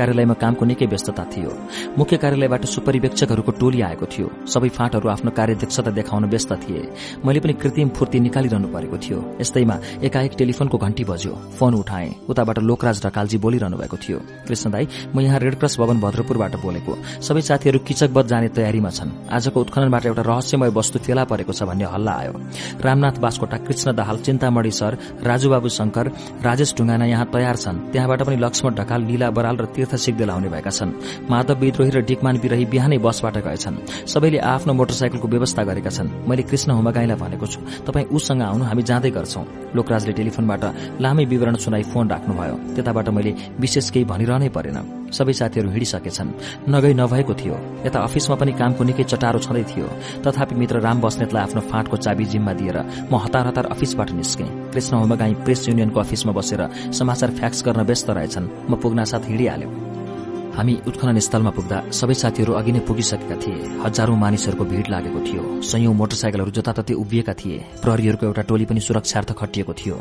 कार्यालयमा 0.00 0.34
कामको 0.40 0.64
निकै 0.64 0.86
व्यस्तता 0.88 1.24
थियो। 1.32 1.50
मुख्य 1.98 2.16
कार्यालयबाट 2.16 2.64
सुपरिवेक्षकहरूको 2.64 3.52
टोली 3.60 3.80
आएको 3.82 4.06
थियो। 4.08 4.26
सबै 4.48 4.68
फाँटहरू 4.72 5.08
आफ्नो 5.10 5.30
कार्यदक्षता 5.30 5.90
देखाउन 5.92 6.24
व्यस्त 6.32 6.52
थिए। 6.64 6.82
मैले 7.24 7.40
पनि 7.40 7.52
कृत्रिम 7.60 7.88
फूर्ति 7.92 8.18
निकालिरहनु 8.20 8.68
परेको 8.72 8.96
थियो। 8.96 9.18
यस्तैमा 9.40 9.76
एकाएक 10.02 10.32
टेलिफोनको 10.38 10.76
घण्टी 10.78 11.04
बज्यो। 11.04 11.34
फोन 11.58 11.74
उठाए। 11.74 12.08
उताबाट 12.30 12.58
लोकराज 12.64 12.96
ढकालजी 13.06 13.38
बोलिरहनु 13.44 13.76
भएको 13.76 13.96
थियो। 13.96 14.18
कृष्ण 14.48 14.70
दाई 14.70 14.84
म 15.14 15.20
यहाँ 15.20 15.38
रेडक्रस 15.38 15.76
भवन 15.80 16.00
भद्रपुरबाट 16.00 16.54
बोलेको। 16.62 16.92
सबै 17.20 17.40
साथीहरू 17.40 17.78
किचकबद 17.84 18.26
जाने 18.26 18.48
तयारीमा 18.56 18.90
छन्। 18.90 19.10
आजको 19.28 19.60
उत्खननबाट 19.60 20.06
एउटा 20.06 20.22
रहस्यमय 20.22 20.70
वस्तु 20.70 20.98
फेला 21.04 21.24
परेको 21.24 21.52
छ 21.52 21.62
भन्ने 21.68 21.84
हल्ला 21.84 22.12
आयो। 22.12 22.32
रामनाथ 22.80 23.16
बास्कोटा 23.20 23.56
कृष्ण 23.66 23.88
दाहाल 23.92 24.16
चिन्तामणी 24.24 24.70
सर 24.70 24.92
राजुबाबु 25.24 25.68
शंकर 25.68 26.06
राजेश 26.40 26.74
ढुङ्गाना 26.78 27.04
यहाँ 27.06 27.26
तयार 27.32 27.56
छन्। 27.56 27.92
त्यहाँबाट 27.92 28.20
पनि 28.22 28.36
लक्ष्मण 28.36 28.72
ढकाल 28.74 29.00
लीला 29.04 29.30
बराल 29.30 29.56
र 29.56 29.66
तीर्थ 29.74 29.89
सिक्दै 29.96 30.26
लाउने 30.26 30.48
भएका 30.48 30.70
छन्। 30.70 30.90
माधव 31.30 31.58
विद्रोही 31.60 31.90
र 31.90 32.00
डिकमान 32.04 32.36
विरही 32.38 32.64
बिहानै 32.66 32.98
बसबाट 32.98 33.36
गएछन्। 33.42 34.06
सबैले 34.06 34.38
आफ्नो 34.38 34.72
मोटरसाइकलको 34.74 35.28
व्यवस्था 35.28 35.62
गरेका 35.64 35.90
छन्। 35.90 36.08
मैले 36.28 36.42
कृष्ण 36.42 36.70
हुमगाईलाई 36.72 37.16
भनेको 37.16 37.46
छु 37.46 37.60
तपाईँ 37.86 38.06
उसँग 38.12 38.42
आउनु 38.42 38.64
हामी 38.64 38.82
जाँदै 38.82 39.10
गर्छौं। 39.10 39.44
लोकराजले 39.74 40.12
टेलिफोनबाट 40.12 40.64
लामै 41.00 41.24
विवरण 41.24 41.54
सुनाई 41.56 41.82
फोन 41.90 42.10
राख्नुभयो। 42.10 42.56
त्यताबाट 42.74 43.08
मैले 43.08 43.34
विशेष 43.60 43.90
केही 43.90 44.04
भनिरहनै 44.04 44.48
परेन। 44.48 44.78
सबै 45.10 45.32
साथीहरू 45.32 45.70
हिँडिसकेछन्। 45.70 46.30
नगई 46.70 46.94
नभएको 46.94 47.34
थियो। 47.34 47.56
यता 47.86 47.98
अफिसमा 47.98 48.36
पनि 48.36 48.52
कामको 48.54 48.82
निकै 48.84 49.04
चटारो 49.10 49.38
छँदै 49.38 49.64
थियो। 49.66 49.86
तथापि 50.22 50.54
मित्र 50.54 50.80
राम 50.80 51.00
बस्नेतलाई 51.00 51.42
आफ्नो 51.42 51.60
फाँटको 51.66 51.96
चाबी 51.96 52.24
जिम्मा 52.30 52.52
दिएर 52.54 52.78
म 53.10 53.18
हतार 53.18 53.46
हतार 53.46 53.66
अफिसबाट 53.74 54.10
निस्केँ। 54.12 54.70
कृष्ण 54.70 54.96
होमगाई 54.96 55.34
प्रेस 55.42 55.68
युनियनको 55.68 56.00
अफिसमा 56.00 56.32
बसेर 56.32 56.92
समाचार 56.94 57.30
फ्याक्स 57.30 57.64
गर्न 57.66 57.82
व्यस्त 57.82 58.10
रहेछन्। 58.10 58.70
म 58.70 58.74
पुग्नासाथ 58.78 59.26
हिँडिहाल्यो। 59.26 59.79
हामी 60.56 60.74
उत्खनन 60.88 61.18
स्थलमा 61.18 61.50
पुग्दा 61.50 61.76
सबै 61.90 62.14
साथीहरू 62.14 62.52
अघि 62.52 62.72
नै 62.72 62.80
पुगिसकेका 62.88 63.36
थिए। 63.42 63.58
हजारौं 63.84 64.16
मानिसहरूको 64.16 64.64
भीड़ 64.64 64.88
लागेको 64.90 65.20
थियो। 65.26 65.42
संयौं 65.62 65.94
मोटरसाइकलहरू 65.94 66.50
जताततै 66.50 66.94
उभिएका 66.94 67.34
थिए। 67.34 67.58
प्रहरीहरूको 67.82 68.26
एउटा 68.26 68.42
टोली 68.42 68.64
पनि 68.64 68.80
सुरक्षार्थ 68.80 69.30
खटिएको 69.32 69.72
थियो। 69.72 69.96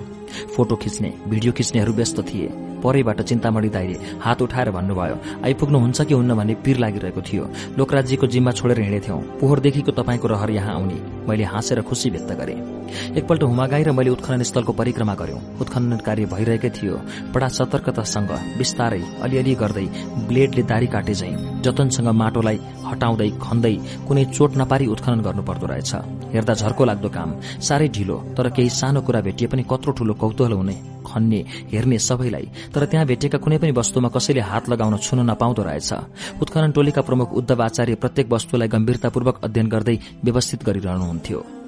फोटो 0.56 0.76
खिच्ने 0.76 1.10
भिडियो 1.28 1.52
खिच्नेहरू 1.54 1.94
व्यस्त 1.94 2.20
थिए। 2.30 2.50
परैबाट 2.80 3.22
चिन्तामणी 3.22 3.70
दाईले 3.70 3.98
हात 4.24 4.42
उठाएर 4.42 4.72
भन्नुभयो 4.72 5.16
आइपुग्नुहुन्छ 5.46 6.02
कि 6.02 6.14
हुन्न 6.14 6.36
भन्ने 6.36 6.54
पीर 6.64 6.78
लागिरहेको 6.80 7.22
थियो। 7.22 7.44
लोकराज्यको 7.78 8.28
जिम्मा 8.28 8.52
छोडेर 8.52 8.80
हिँडेथ्यौं। 8.82 9.22
पोहोरदेखिको 9.40 9.92
तपाईँको 9.92 10.28
रहर 10.28 10.50
यहाँ 10.50 10.74
आउने। 10.76 10.98
मैले 11.28 11.44
हाँसेर 11.44 11.82
खुशी 11.84 12.10
व्यक्त 12.10 12.32
गरे। 12.40 12.56
एकपल्ट 13.20 13.44
हुमागाई 13.44 13.84
र 13.84 13.92
मैले 13.92 14.10
उत्खनन 14.10 14.44
स्थलको 14.44 14.74
परिक्रमा 14.74 15.14
गर्यौं 15.14 15.42
उत्खनन 15.62 15.98
कार्य 16.08 16.26
भइरहेकै 16.26 16.70
थियो। 16.72 16.96
बडा 17.36 17.48
सतर्कतासँग 17.48 18.32
बिस्तारै 18.58 19.04
अलिअलि 19.22 19.54
गर्दै 19.56 19.88
ब्लेडले 20.40 20.64
दारी 20.64 20.88
काटे 20.88 21.14
झै 21.20 21.32
जतनसँग 21.64 22.08
माटोलाई 22.16 22.58
हटाउँदै 22.88 23.30
खन्दै 23.44 23.76
कुनै 24.08 24.24
चोट 24.36 24.52
नपारी 24.56 24.86
उत्खनन 24.88 25.20
गर्नुपर्दो 25.28 25.68
रहेछ। 25.68 25.92
हेर्दा 26.34 26.54
झर्को 26.56 26.84
लाग्दो 26.88 27.10
काम। 27.12 27.30
साह्रै 27.68 27.88
ढिलो 27.92 28.16
तर 28.38 28.48
केही 28.56 28.70
सानो 28.72 29.02
कुरा 29.04 29.22
भेटिए 29.28 29.52
पनि 29.52 29.64
कत्रो 29.68 29.92
ठूलो 30.00 30.14
कौतूहल 30.16 30.54
हुने 30.56 30.76
खन्ने 31.04 31.40
हेर्ने 31.74 32.00
सबैलाई। 32.00 32.48
तर 32.72 32.86
त्यहाँ 32.88 33.06
भेटेका 33.12 33.38
कुनै 33.44 33.58
पनि 33.60 33.72
वस्तुमा 33.76 34.10
कसैले 34.16 34.42
हात 34.48 34.70
लगाउन 34.72 34.96
छुन 35.04 35.20
नपाउँदो 35.28 35.62
रहेछ। 35.68 35.92
उत्खनन 36.40 36.72
टोलीका 36.72 37.02
प्रमुख 37.04 37.30
उद्धव 37.36 37.60
आचार्य 37.60 37.96
प्रत्येक 38.00 38.32
वस्तुलाई 38.32 38.68
गम्भीरतापूर्वक 38.72 39.44
अध्ययन 39.44 39.68
गर्दै 39.68 39.98
व्यवस्थित 40.24 40.60
गरिरहनुहुन्थ्यो। 40.64 41.59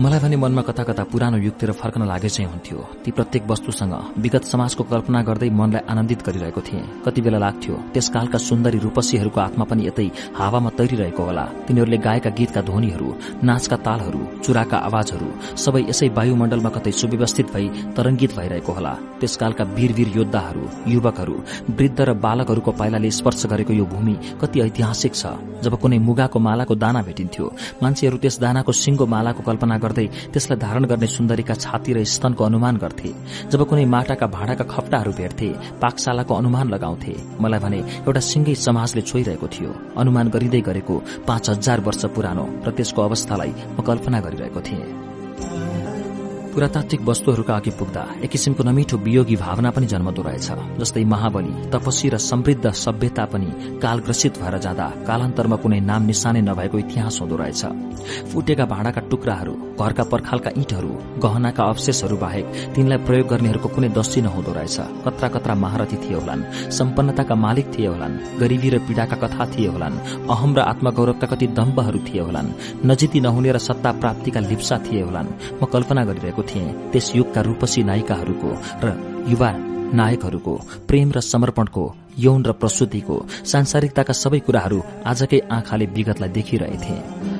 मलाई 0.00 0.18
भने 0.20 0.36
मनमा 0.36 0.62
कता 0.62 0.82
कता 0.84 1.04
पुरानो 1.04 1.36
युगतिर 1.38 1.70
फर्कन 1.76 2.02
लागे 2.08 2.28
चाहिँ 2.28 2.48
हुन्थ्यो। 2.50 2.78
ती 3.04 3.10
प्रत्येक 3.12 3.44
वस्तुसँग 3.48 3.94
विगत 4.18 4.44
समाजको 4.44 4.84
कल्पना 4.84 5.20
गर्दै 5.22 5.48
मनलाई 5.52 5.84
आनन्दित 5.84 6.22
गरिरहेको 6.26 6.60
थिएँ। 6.60 7.04
कति 7.04 7.20
बेला 7.20 7.38
लाग्थ्यो 7.38 7.74
त्यसकालका 7.92 8.38
सुन्दरी 8.40 8.78
रूपसीहरूको 8.78 9.40
आत्मा 9.40 9.64
पनि 9.68 9.86
यतै 9.86 10.08
हावामा 10.32 10.70
तैरिरहेको 10.80 11.22
होला। 11.22 11.44
तिनीहरूले 11.68 11.98
गाएका 11.98 12.30
गीतका 12.32 12.60
ध्वनिहरू 12.62 13.08
नाचका 13.44 13.76
तालहरू 13.84 14.20
चुराका 14.40 14.78
आवाजहरू 14.88 15.28
सबै 15.60 15.82
यसै 15.90 16.08
वायुमण्डलमा 16.16 16.70
कतै 16.72 16.92
सुव्यवस्थित 16.96 17.52
भई 17.52 17.68
तरंगित 17.92 18.32
भइरहेको 18.38 18.72
होला। 18.72 18.92
त्यसकालका 19.20 19.64
वीर 19.76 19.92
वीर 19.92 20.08
योद्धाहरू 20.16 20.64
युवकहरू 20.88 21.36
वृद्ध 21.76 22.00
र 22.00 22.12
बालकहरूको 22.16 22.70
पाइलाले 22.80 23.10
स्पर्श 23.12 23.44
गरेको 23.52 23.72
यो 23.76 23.84
भूमि 23.92 24.16
कति 24.40 24.60
ऐतिहासिक 24.66 25.14
छ। 25.14 25.36
जब 25.62 25.76
कुनै 25.78 25.98
मुगाको 26.00 26.38
मालाको 26.40 26.74
दाना 26.74 27.00
भेटिन्थ्यो 27.06 27.46
मान्छेहरू 27.82 28.16
त्यस 28.18 28.40
दानाको 28.40 28.72
सिंगो 28.72 29.06
मालाको 29.06 29.42
कल्पना 29.42 29.78
गर्दै 29.84 30.06
त्यसलाई 30.32 30.58
धारण 30.58 30.84
गर्ने 30.86 31.06
सुन्दरीका 31.06 31.54
छाती 31.54 31.92
र 31.92 32.04
स्तनको 32.04 32.44
अनुमान 32.44 32.76
गर्थे। 32.76 33.10
जब 33.50 33.60
कुनै 33.68 33.84
माटाका 33.84 34.26
भाँडाका 34.26 34.64
खप्टाहरू 34.64 35.12
भेट्थे 35.12 35.48
पाकशालाको 35.82 36.32
अनुमान 36.34 36.66
लगाउँथे। 36.74 37.14
मलाई 37.42 37.60
भने 37.60 37.78
एउटा 38.08 38.20
सिंगै 38.22 38.54
समाजले 38.56 39.02
छोइरहेको 39.02 39.46
थियो। 39.54 39.70
अनुमान 40.00 40.26
गरिँदै 40.34 40.60
गरेको 40.60 40.94
पाँच 41.28 41.50
हजार 41.50 41.80
वर्ष 41.86 42.02
पुरानो 42.14 42.44
र 42.66 42.70
त्यसको 42.70 43.00
अवस्थालाई 43.02 43.52
म 43.76 43.78
कल्पना 43.82 44.20
गरिरहेको 44.20 44.60
थिएँ। 44.60 45.11
पुरातात्विक 46.52 47.00
वस्तुहरूका 47.08 47.54
अघि 47.54 47.70
पुग्दा 47.78 48.02
एक 48.24 48.30
किसिमको 48.30 48.62
नमिठो 48.62 48.96
वियोगी 49.04 49.36
भावना 49.36 49.70
पनि 49.72 49.86
जन्मदो 49.88 50.22
रहेछ 50.22 50.48
जस्तै 50.80 51.04
महाबली 51.12 51.52
तपस्वी 51.72 52.08
र 52.12 52.16
समृद्ध 52.20 52.70
सभ्यता 52.76 53.24
पनि 53.32 53.48
कालग्रसित 53.82 54.40
भएर 54.42 54.58
जाँदा 54.60 54.86
कालान्तरमा 55.08 55.56
कुनै 55.62 55.80
नाम 55.90 56.02
निशानै 56.10 56.40
नभएको 56.48 56.78
इतिहास 56.78 57.20
हुँदो 57.20 57.36
रहेछ। 57.40 57.62
फुटेका 58.32 58.64
भाँडाका 58.72 59.00
टुक्राहरू 59.10 59.54
घरका 59.80 60.04
पर्खालका 60.12 60.50
इँटहरू 60.60 60.92
गहनाका 61.24 61.62
अवशेषहरू 61.72 62.16
बाहेक 62.24 62.44
तिनलाई 62.74 62.98
प्रयोग 63.06 63.26
गर्नेहरूको 63.32 63.68
कुनै 63.74 63.88
दस्ती 63.96 64.20
नहुँदो 64.28 64.52
रहेछ। 64.52 64.76
कत्रा 65.06 65.28
कत्रा 65.34 65.54
महारथी 65.64 65.96
थिए 66.04 66.14
होलान् 66.14 66.44
सम्पन्नताका 66.78 67.34
मालिक 67.46 67.66
थिए 67.72 67.88
होलान् 67.88 68.20
गरीबी 68.40 68.68
र 68.74 68.78
पीड़ाका 68.86 69.16
कथा 69.24 69.44
थिए 69.56 69.68
होलान् 69.72 70.00
अहम 70.28 70.50
र 70.56 70.60
आत्मगौरवका 70.68 71.26
कति 71.32 71.46
दम्बहरू 71.58 71.98
थिए 72.06 72.20
होलान् 72.20 72.54
नजिती 72.86 73.20
नहुने 73.24 73.50
र 73.56 73.58
सत्ता 73.68 73.90
प्राप्तिका 74.04 74.40
लिप्सा 74.50 74.78
थिए 74.86 75.02
होलान्। 75.02 75.32
म 75.56 75.72
कल्पना 75.72 76.04
गरिरहेको 76.04 76.41
थिएँ 76.42 76.90
त्यस 76.92 77.12
युगका 77.16 77.40
रूपसी 77.40 77.82
नायिकाहरूको 77.82 78.50
र 78.84 78.88
युवा 79.28 79.50
नायकहरूको 79.94 80.54
प्रेम 80.88 81.12
र 81.16 81.20
समर्पणको 81.20 81.84
यौन 82.18 82.44
र 82.44 82.52
प्रस्तुतिको 82.52 83.16
सांसारिकताका 83.44 84.12
सबै 84.12 84.38
कुराहरू 84.38 84.80
आजकै 85.06 85.40
आँखाले 85.50 85.86
विगतलाई 85.86 86.28
देखिरहेथे। 86.28 87.31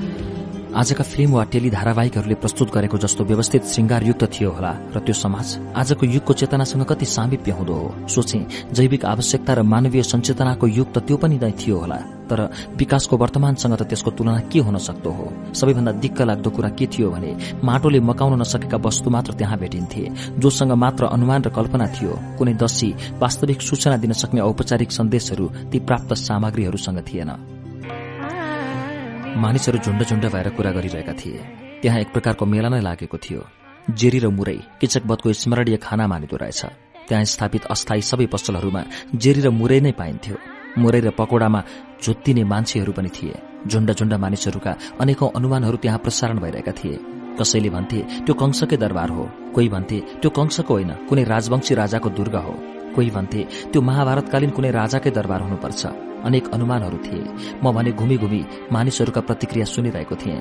आजका 0.72 1.04
फिल्म 1.04 1.32
वा 1.32 1.42
टेली 1.52 1.70
धारावाहिकहरूले 1.70 2.34
प्रस्तुत 2.40 2.70
गरेको 2.72 2.98
जस्तो 2.98 3.24
व्यवस्थित 3.24 3.64
श्रृंगारयुक्त 3.68 4.24
थियो 4.32 4.50
होला 4.50 4.70
र 4.96 5.00
त्यो 5.04 5.14
समाज 5.14 5.76
आजको 5.76 6.06
युगको 6.06 6.32
चेतनासँग 6.32 6.84
कति 6.88 7.06
सामिप्य 7.06 7.52
हुँदो 7.52 7.74
हो? 7.74 8.08
सोचे 8.08 8.38
जैविक 8.72 9.04
आवश्यकता 9.04 9.52
र 9.52 9.62
मानवीय 9.68 10.02
संचेतनाको 10.02 10.66
युग 10.66 10.88
त 10.96 11.04
त्यो 11.04 11.16
पनि 11.20 11.36
नै 11.44 11.52
थियो 11.60 11.76
होला 11.76 11.98
तर 12.24 12.40
विकासको 12.80 13.16
वर्तमानसँग 13.20 13.76
त 13.76 13.82
त्यसको 13.84 14.10
तुलना 14.16 14.40
के 14.48 14.64
हुन 14.64 14.78
सक्दो 14.80 15.10
हो? 15.12 15.28
सबैभन्दा 15.52 15.92
दिक्क 16.00 16.20
लाग्दो 16.24 16.50
कुरा 16.56 16.68
के 16.72 16.86
थियो 16.88 17.10
भने 17.12 17.36
माटोले 17.60 18.00
मकाउन 18.00 18.40
नसकेका 18.40 18.80
वस्तु 18.80 19.10
मात्र 19.12 19.32
त्यहाँ 19.36 19.58
भेटिन्थे 19.60 20.08
जोसँग 20.40 20.72
मात्र 20.72 21.12
अनुमान 21.12 21.42
र 21.42 21.48
कल्पना 21.52 21.86
थियो। 22.00 22.12
कुनै 22.40 22.54
दसी 22.56 22.94
वास्तविक 23.20 23.60
सूचना 23.60 23.96
दिन 24.00 24.12
सक्ने 24.16 24.40
औपचारिक 24.40 24.90
सन्देशहरू 24.90 25.46
ती 25.68 25.78
प्राप्त 25.84 26.16
सामग्रीहरूसँग 26.16 27.04
थिएन। 27.04 27.61
मानिसहरू 29.36 29.78
झुण्ड 29.78 30.02
झुण्ड 30.02 30.24
भएर 30.26 30.48
कुरा 30.48 30.70
गरिरहेका 30.70 31.12
थिए। 31.12 31.40
त्यहाँ 31.82 32.00
एक 32.00 32.12
प्रकारको 32.12 32.46
मेला 32.46 32.68
नै 32.68 32.80
लागेको 32.80 33.18
थियो। 33.18 33.44
जेरी 33.90 34.18
र 34.18 34.28
मुरै 34.28 34.58
किचकबदको 34.80 35.32
स्मरणीय 35.32 35.76
खाना 35.76 36.06
मानिदो 36.06 36.36
रहेछ। 36.36 36.64
त्यहाँ 37.08 37.24
स्थापित 37.24 37.64
अस्थायी 37.64 38.02
सबै 38.02 38.26
पसलहरूमा 38.26 38.82
जेरी 39.16 39.40
र 39.40 39.48
मुरै 39.48 39.80
नै 39.80 39.92
पाइन्थ्यो। 39.92 40.36
मुरै 40.78 41.00
र 41.00 41.10
पकौडामा 41.10 41.62
झुत्तिने 42.04 42.44
मान्छेहरू 42.44 42.92
पनि 42.92 43.08
थिए। 43.08 43.38
झुण्ड 43.68 43.92
झुण्ड 43.92 44.14
मानिसहरूका 44.14 44.76
अनेकौं 45.00 45.30
अनुमानहरू 45.36 45.76
त्यहाँ 45.76 45.98
प्रसारण 45.98 46.38
भइरहेका 46.38 46.72
थिए। 46.72 46.98
कसैले 47.40 47.70
भन्थे 47.70 48.00
त्यो 48.26 48.34
कंसकै 48.34 48.76
दरबार 48.76 49.08
हो। 49.08 49.30
कोही 49.54 49.68
भन्थे 49.68 50.00
त्यो 50.00 50.30
कंसको 50.30 50.74
होइन। 50.74 50.90
कुनै 51.08 51.24
राजवंशी 51.24 51.74
राजाको 51.74 52.08
दुर्ग 52.08 52.36
हो। 52.36 52.81
कोही 52.94 53.10
भन्थे 53.10 53.42
त्यो 53.72 53.80
महाभारतकालीन 53.82 54.50
कुनै 54.50 54.70
राजाकै 54.70 55.10
दरबार 55.10 55.40
हुनुपर्छ। 55.42 55.82
अनेक 56.24 56.44
अनुमानहरू 56.54 56.98
थिए। 56.98 57.22
म 57.64 57.72
भने 57.72 57.92
घुमी 57.92 58.16
घुमी 58.16 58.42
मानिसहरूका 58.72 59.20
प्रतिक्रिया 59.20 59.64
सुनिरहेको 59.64 60.14
थिएँ। 60.14 60.40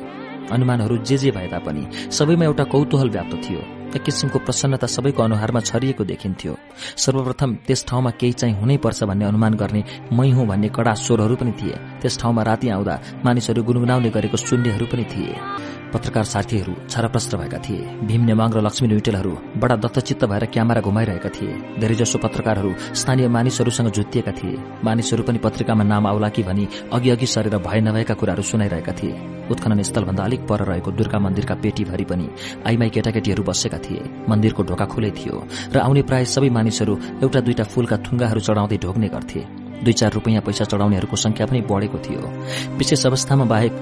अनुमानहरू 0.51 0.97
जे 0.97 1.17
जे 1.17 1.31
भए 1.31 1.47
तापनि 1.47 1.83
सबैमा 2.11 2.45
एउटा 2.45 2.63
कौतूहल 2.63 3.09
व्याप्त 3.09 3.35
थियो। 3.43 3.80
एक 3.91 4.03
किसिमको 4.03 4.39
प्रसन्नता 4.39 4.87
सबैको 4.87 5.23
अनुहारमा 5.23 5.59
छरिएको 5.59 6.03
देखिन्थ्यो। 6.03 6.55
सर्वप्रथम 6.97 7.55
त्यस 7.67 7.85
ठाउँमा 7.87 8.11
केही 8.19 8.33
चाहिँ 8.33 8.55
हुनैपर्छ 8.55 9.03
भन्ने 9.03 9.25
अनुमान 9.25 9.53
गर्ने 9.53 9.83
मै 10.13 10.29
हुँ 10.31 10.47
भन्ने 10.47 10.69
कडा 10.69 10.93
स्वरहरू 10.95 11.35
पनि 11.35 11.51
थिए। 11.51 11.75
त्यस 12.01 12.19
ठाउँमा 12.19 12.41
राति 12.43 12.69
आउँदा 12.69 12.95
मानिसहरू 13.25 13.63
गुनगुनाउने 13.63 14.09
गरेको 14.09 14.37
सुन्नेहरू 14.37 14.85
पनि 14.85 15.03
थिए। 15.03 15.35
पत्रकार 15.93 16.23
साथीहरू 16.23 16.73
छरप्रष्ट 16.87 17.35
भएका 17.35 17.57
थिए। 17.59 17.83
भीम 18.07 18.21
नेमाङ 18.23 18.49
र 18.55 18.61
लक्ष्मी 18.63 18.87
लुइटेलहरू 18.87 19.31
बडा 19.59 19.75
दत्तचित्त 19.75 20.23
भएर 20.23 20.45
क्यामेरा 20.45 20.81
घुमाइरहेका 20.81 21.29
थिए। 21.29 21.51
धेरैजसो 21.79 22.17
पत्रकारहरू 22.17 22.71
स्थानीय 22.95 23.27
मानिसहरूसँग 23.27 23.89
जुतिएका 23.91 24.31
थिए। 24.31 24.55
मानिसहरू 24.83 25.23
पनि 25.23 25.39
पत्रिकामा 25.43 25.83
नाम 25.83 26.07
आउला 26.07 26.29
कि 26.29 26.43
भनी 26.43 26.67
अघि 26.93 27.09
अघि 27.09 27.27
सरेर 27.27 27.57
भए 27.59 27.79
नभएका 27.81 28.13
कुराहरू 28.13 28.43
सुनाइरहेका 28.43 28.93
थिए। 28.93 29.19
उत्खनन 29.51 29.81
स्थलभन्दा 29.83 30.23
अलिक 30.23 30.47
पर 30.47 30.63
रहेको 30.63 30.91
दुर्गा 30.91 31.19
मन्दिरका 31.19 31.55
पेटीभरि 31.59 32.05
पनि 32.07 32.27
आइमाई 32.67 32.89
केटाकेटीहरू 32.89 33.43
बसेका 33.43 33.77
थिए। 33.81 34.01
मन्दिरको 34.29 34.61
ढोका 34.63 34.85
खुलै 34.85 35.11
थियो 35.11 35.35
र 35.73 35.77
आउने 35.79 36.01
प्राय 36.09 36.25
सबै 36.25 36.49
मानिसहरू 36.49 36.93
एउटा 37.23 37.39
दुईटा 37.41 37.63
फूलका 37.63 37.97
थुङ्गाहरू 38.05 38.39
चढाउँदै 38.39 38.77
ढोग्ने 38.77 39.07
गर्थे। 39.09 39.41
दुई 39.83 39.93
चार 39.93 40.11
रुपियाँ 40.13 40.41
पैसा 40.45 40.63
चढाउनेहरूको 40.65 41.15
संख्या 41.15 41.45
पनि 41.49 41.61
बढ़ेको 41.65 41.97
थियो। 42.05 42.21
विशेष 42.77 43.05
अवस्थामा 43.05 43.45
बाहेक 43.45 43.73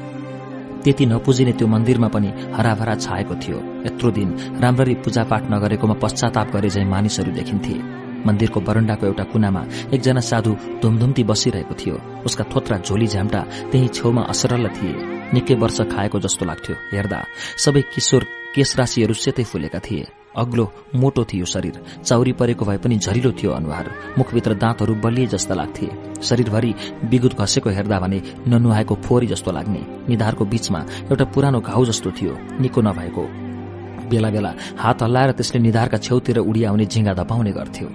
त्यति 0.84 1.06
नपुजिने 1.06 1.54
त्यो 1.60 1.68
मन्दिरमा 1.68 2.08
पनि 2.08 2.30
हराभरा 2.56 2.96
छाएको 2.96 3.36
थियो। 3.44 3.58
यत्रो 3.86 4.10
दिन 4.16 4.30
राम्ररी 4.64 4.96
पूजापाठ 5.04 5.52
नगरेकोमा 5.52 5.96
पश्चाताप 6.00 6.48
गरे 6.56 6.70
झै 6.70 6.84
मानिसहरू 6.88 7.32
देखिन्थे। 7.36 7.76
मन्दिरको 8.20 8.60
बरण्डाको 8.60 9.06
एउटा 9.06 9.24
कुनामा 9.32 9.62
एकजना 9.96 10.22
साधु 10.24 10.52
धुमधुम्ती 10.82 11.24
बसिरहेको 11.24 11.74
थियो। 11.76 11.96
उसका 12.28 12.44
थोत्रा 12.52 12.78
झोली 12.88 13.08
झ्याम्टा 13.08 13.42
त्यही 13.72 13.88
छेउमा 13.92 14.24
असरल्ल 14.32 14.68
थिए। 14.76 14.96
निकै 15.36 15.56
वर्ष 15.56 15.78
खाएको 15.92 16.20
जस्तो 16.20 16.44
लाग्थ्यो। 16.46 16.76
हेर्दा 16.96 17.20
सबै 17.60 17.82
किशोर 17.92 18.24
केशराशिहरू 18.56 19.14
सेतै 19.14 19.44
फुलेका 19.44 19.80
थिए। 19.80 20.06
अग्लो 20.38 20.66
मोटो 20.96 21.24
थियो 21.24 21.46
शरीर। 21.46 21.76
चाउरी 22.04 22.32
परेको 22.32 22.66
भए 22.66 22.78
पनि 22.78 22.98
झरिलो 22.98 23.32
थियो 23.32 23.52
अनुहार। 23.52 23.90
मुखभित्र 24.18 24.54
दाँतहरू 24.54 24.96
बलिए 24.96 25.28
जस्ता 25.28 25.56
लाग्थे। 25.56 25.88
शरीरभरि 26.22 26.74
विगुत 27.04 27.34
घसेको 27.42 27.70
हेर्दा 27.70 28.00
भने 28.00 28.22
ननुहाएको 28.48 28.96
फोहोरी 28.96 29.28
जस्तो 29.28 29.52
लाग्ने। 29.52 29.82
निधारको 30.10 30.46
बीचमा 30.46 30.80
एउटा 31.12 31.26
पुरानो 31.26 31.60
घाउ 31.60 31.86
जस्तो 31.86 32.12
थियो। 32.12 32.34
निको 32.62 32.82
नभएको। 32.82 33.24
बेला 34.10 34.30
बेला 34.30 34.54
हात 34.78 35.04
हल्लाएर 35.04 35.32
त्यसले 35.32 35.60
निधारका 35.62 35.98
छेउतिर 35.98 36.38
उडी 36.40 36.64
आउने 36.64 36.86
झिङ्गा 36.86 37.14
धपाउने 37.14 37.52
गर्थ्यो। 37.52 37.88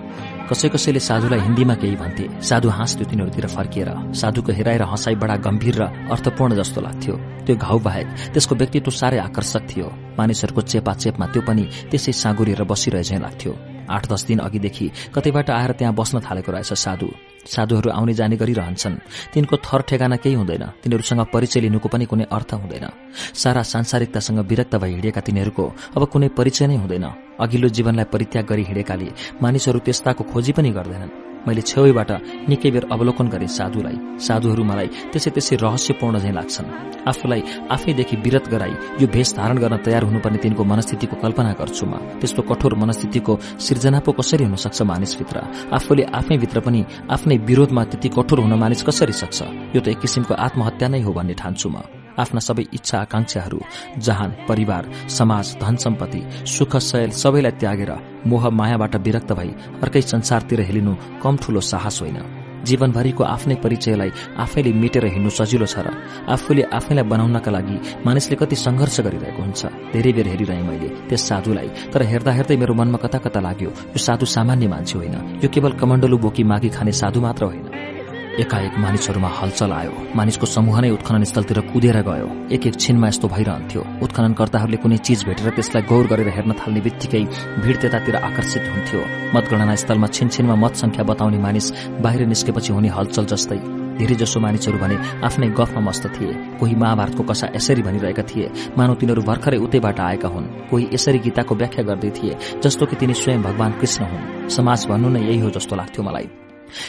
कसै 0.45 0.69
कसैले 0.69 1.01
साधुलाई 1.01 1.41
हिन्दीमा 1.41 1.75
केही 1.81 1.97
भन्थे। 1.97 2.25
साधु 2.45 2.69
हाँस्थ्यो 2.69 3.05
तिनीहरूतिर 3.11 3.47
फर्किएर। 3.49 3.89
साधुको 4.13 4.53
हेराएर 4.53 4.83
हँसाई 4.93 5.15
बडा 5.17 5.37
गम्भीर 5.41 5.77
र 5.81 5.85
अर्थपूर्ण 6.13 6.53
जस्तो 6.61 6.81
लाग्थ्यो। 6.85 7.15
त्यो 7.47 7.57
घाउ 7.57 7.79
बाहेक 7.81 8.07
त्यसको 8.33 8.55
व्यक्तित्व 8.55 8.91
साह्रै 8.93 9.19
आकर्षक 9.19 9.63
थियो। 9.71 9.89
मानिसहरूको 10.19 10.61
चेपा 10.61 10.93
चेपमा 11.03 11.27
त्यो 11.33 11.43
पनि 11.49 11.65
त्यसै 11.91 12.13
साँगुरिएर 12.13 12.63
बसिरहे 12.69 13.03
झैँ 13.03 13.21
लाग्थ्यो। 13.25 13.74
आठ 13.91 14.13
दस 14.13 14.25
दिन 14.27 14.39
अघिदेखि 14.39 14.91
कतैबाट 15.15 15.51
आएर 15.51 15.73
त्यहाँ 15.73 15.95
बस्न 15.95 16.21
थालेको 16.21 16.53
रहेछ 16.53 16.73
साधु। 16.73 17.09
साधुहरू 17.45 17.91
आउने 17.91 18.15
जाने 18.15 18.37
गरिरहन्छन्। 18.37 18.97
तिनको 19.35 19.57
थर 19.57 19.81
ठेगाना 19.89 20.17
केही 20.17 20.35
हुँदैन। 20.35 20.65
तिनीहरूसँग 20.83 21.21
परिचय 21.33 21.61
लिनुको 21.61 21.89
पनि 21.89 22.05
कुनै 22.05 22.25
अर्थ 22.33 22.55
हुँदैन। 22.55 22.87
सारा 23.35 23.63
सांसारिकतासँग 23.63 24.39
विरक्त 24.49 24.77
भई 24.77 24.91
हिँडेका 24.91 25.21
तिनीहरूको 25.21 25.65
अब 25.97 26.03
कुनै 26.09 26.29
परिचय 26.29 26.67
नै 26.67 26.77
हुँदैन। 26.77 27.07
अघिल्लो 27.41 27.69
जीवनलाई 27.69 28.05
परित्याग 28.05 28.45
गरी 28.47 28.65
हिँडेकाले 28.65 29.09
मानिसहरू 29.43 29.79
त्यस्ताको 29.79 30.25
खोजी 30.25 30.53
पनि 30.53 30.71
गर्दैनन्। 30.71 31.34
मैले 31.47 31.63
छेउबाट 31.63 32.11
निकै 32.49 32.71
बेर 32.75 32.85
अवलोकन 32.95 33.27
गरेँ 33.29 33.49
साधुलाई। 33.49 33.97
साधुहरू 34.19 34.63
मलाई 34.65 34.89
त्यसै 35.13 35.31
त्यसै 35.35 35.55
रहस्यपूर्ण 35.65 36.15
झैँ 36.25 36.35
लाग्छन्। 36.39 36.69
आफूलाई 37.05 37.43
आफैदेखि 37.75 38.17
विरत 38.25 38.47
गराई 38.49 38.75
यो 39.01 39.07
भेष 39.07 39.29
धारण 39.37 39.57
गर्न 39.59 39.77
तयार 39.85 40.03
हुनुपर्ने 40.09 40.39
तिनको 40.45 40.63
मनस्थितिको 40.65 41.17
कल्पना 41.21 41.53
गर्छु 41.61 41.85
म। 41.87 41.95
त्यस्तो 42.21 42.43
कठोर 42.49 42.75
मनस्थितिको 42.81 43.33
सिर्जना 43.61 43.99
पो 44.01 44.13
कसरी 44.13 44.45
हुन 44.45 44.57
सक्छ 44.57 44.83
मानिसभित्र? 44.83 45.37
आफूले 45.73 46.05
आफैभित्र 46.21 46.61
पनि 46.61 46.81
आफ्नै 47.11 47.37
विरोधमा 47.49 47.83
त्यति 47.91 48.09
कठोर 48.17 48.39
हुन 48.45 48.55
मानिस 48.57 48.83
कसरी 48.89 49.13
सक्छ? 49.13 49.39
यो 49.77 49.81
त 49.81 49.89
एक 49.93 50.01
किसिमको 50.01 50.35
आत्महत्या 50.35 50.89
नै 50.89 51.01
हो 51.05 51.13
भन्ने 51.13 51.35
ठान्छु 51.35 51.69
म। 51.69 52.04
आफ्ना 52.19 52.41
सबै 52.41 52.65
इच्छा 52.73 52.99
आकांक्षाहरू 53.01 53.59
जहान 53.99 54.31
परिवार 54.49 54.91
समाज 55.09 55.57
धन 55.61 55.77
सम्पत्ति 55.85 56.23
सुख 56.49 56.77
शयल 56.83 57.11
सबैलाई 57.23 57.59
त्यागेर 57.61 57.93
मोह 58.27 58.49
मायाबाट 58.51 58.97
विरक्त 59.07 59.33
भई 59.33 59.51
अर्कै 59.83 60.03
संसारतिर 60.05 60.61
हेलिनु 60.61 60.95
कम 61.23 61.37
ठूलो 61.43 61.61
साहस 61.63 62.01
होइन। 62.03 62.19
जीवनभरिको 62.65 63.25
आफ्नै 63.25 63.55
परिचयलाई 63.61 64.11
आफैले 64.41 64.73
मेटेर 64.73 65.05
हिँड्नु 65.07 65.31
सजिलो 65.31 65.67
छ 65.67 65.85
र 65.85 65.93
आफूले 66.33 66.63
आफैलाई 66.73 67.05
बनाउनका 67.05 67.51
लागि 67.51 67.77
मानिसले 68.07 68.37
कति 68.41 68.57
संघर्ष 68.57 69.01
गरिरहेको 69.07 69.43
हुन्छ। 69.43 69.93
धेरै 69.93 70.13
बेर 70.17 70.29
हेरिरहेँ 70.33 70.65
मैले 70.65 70.89
त्यस 71.09 71.29
साधुलाई 71.29 71.69
तर 71.93 72.03
हेर्दा 72.11 72.33
हेर्दै 72.33 72.57
मेरो 72.57 72.75
मनमा 72.75 72.99
कता 73.05 73.19
कता 73.21 73.41
लाग्यो 73.41 73.71
यो 73.93 73.99
साधु 74.01 74.27
सामान्य 74.27 74.69
मान्छे 74.73 74.97
होइन। 74.99 75.17
यो 75.45 75.49
केवल 75.53 75.73
कमण्डलु 75.77 76.17
बोकी 76.25 76.45
मागी 76.49 76.69
खाने 76.73 76.93
साधु 77.01 77.21
मात्र 77.21 77.45
होइन। 77.45 77.94
एकाएक 78.41 78.79
मानिसहरूमा 78.79 79.29
हलचल 79.29 79.73
आयो। 79.73 79.93
मानिसको 80.17 80.47
समूह 80.47 80.81
नै 80.81 80.91
उत्खनन 80.91 81.25
स्थलतिर 81.25 81.61
कुदेर 81.71 81.99
गयो। 82.03 82.29
एक 82.51 82.67
एक 82.67 82.75
छिनमा 82.75 83.09
यस्तो 83.09 83.29
भइरहन्थ्यो। 83.29 83.83
उत्खननकर्ताहरूले 84.03 84.79
कुनै 84.83 84.97
चीज 84.99 85.25
भेटेर 85.25 85.55
त्यसलाई 85.55 85.83
गौर 85.87 86.07
गरेर 86.11 86.29
हेर्न 86.35 86.53
थाल्ने 86.59 86.81
बित्तिकै 86.81 87.23
भीड़ 87.63 87.77
त्यतातिर 87.77 88.17
आकर्षित 88.19 88.65
हुन्थ्यो। 88.75 89.01
मतगणना 89.35 89.75
स्थलमा 89.79 90.07
छिनछिनमा 90.11 90.55
मत 90.55 90.75
संख्या 90.83 91.05
बताउने 91.07 91.39
मानिस 91.39 91.67
बाहिर 92.03 92.27
निस्केपछि 92.27 92.73
हुने 92.73 92.89
हलचल 92.91 93.25
जस्तै। 93.31 93.59
धेरैजसो 93.95 94.41
मानिसहरू 94.41 94.79
भने 94.83 94.97
आफ्नै 95.23 95.49
गफमा 95.55 95.81
मस्त 95.87 96.07
थिए। 96.19 96.35
कोही 96.59 96.75
महाभारतको 96.75 97.23
कसा 97.23 97.55
यसरी 97.55 97.83
भनिरहेका 97.87 98.23
थिए। 98.27 98.51
मानव 98.75 98.95
तिनीहरू 98.99 99.23
भर्खरै 99.23 99.59
उतैबाट 99.63 100.01
आएका 100.01 100.29
हुन्। 100.29 100.47
कोही 100.71 100.89
यसरी 100.93 101.19
गीताको 101.23 101.55
व्याख्या 101.55 101.85
गर्दै 101.87 102.11
थिए 102.11 102.35
जस्तो 102.63 102.87
कि 102.87 102.97
तिनी 102.99 103.15
स्वयं 103.15 103.43
भगवान 103.43 103.73
कृष्ण 103.79 104.03
हुन्। 104.05 104.49
समाज 104.51 104.87
भन्नु 104.91 105.09
नै 105.09 105.23
यही 105.23 105.39
हो 105.39 105.51
जस्तो 105.55 105.77
लाग्थ्यो 105.77 106.03
मलाई। 106.03 106.44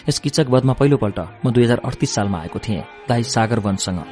यस 0.09 0.19
किचक 0.19 0.47
वधमा 0.49 0.73
पहिलोपल्ट 0.73 1.19
म 1.45 1.51
दुई 1.51 1.63
हजार 1.63 1.79
अडतिस 1.85 2.15
सालमा 2.15 2.37
आएको 2.39 2.59
थिएँ 2.59 2.83
दाई 3.09 3.23
सागर 3.23 3.59
वनसँग। 3.59 4.03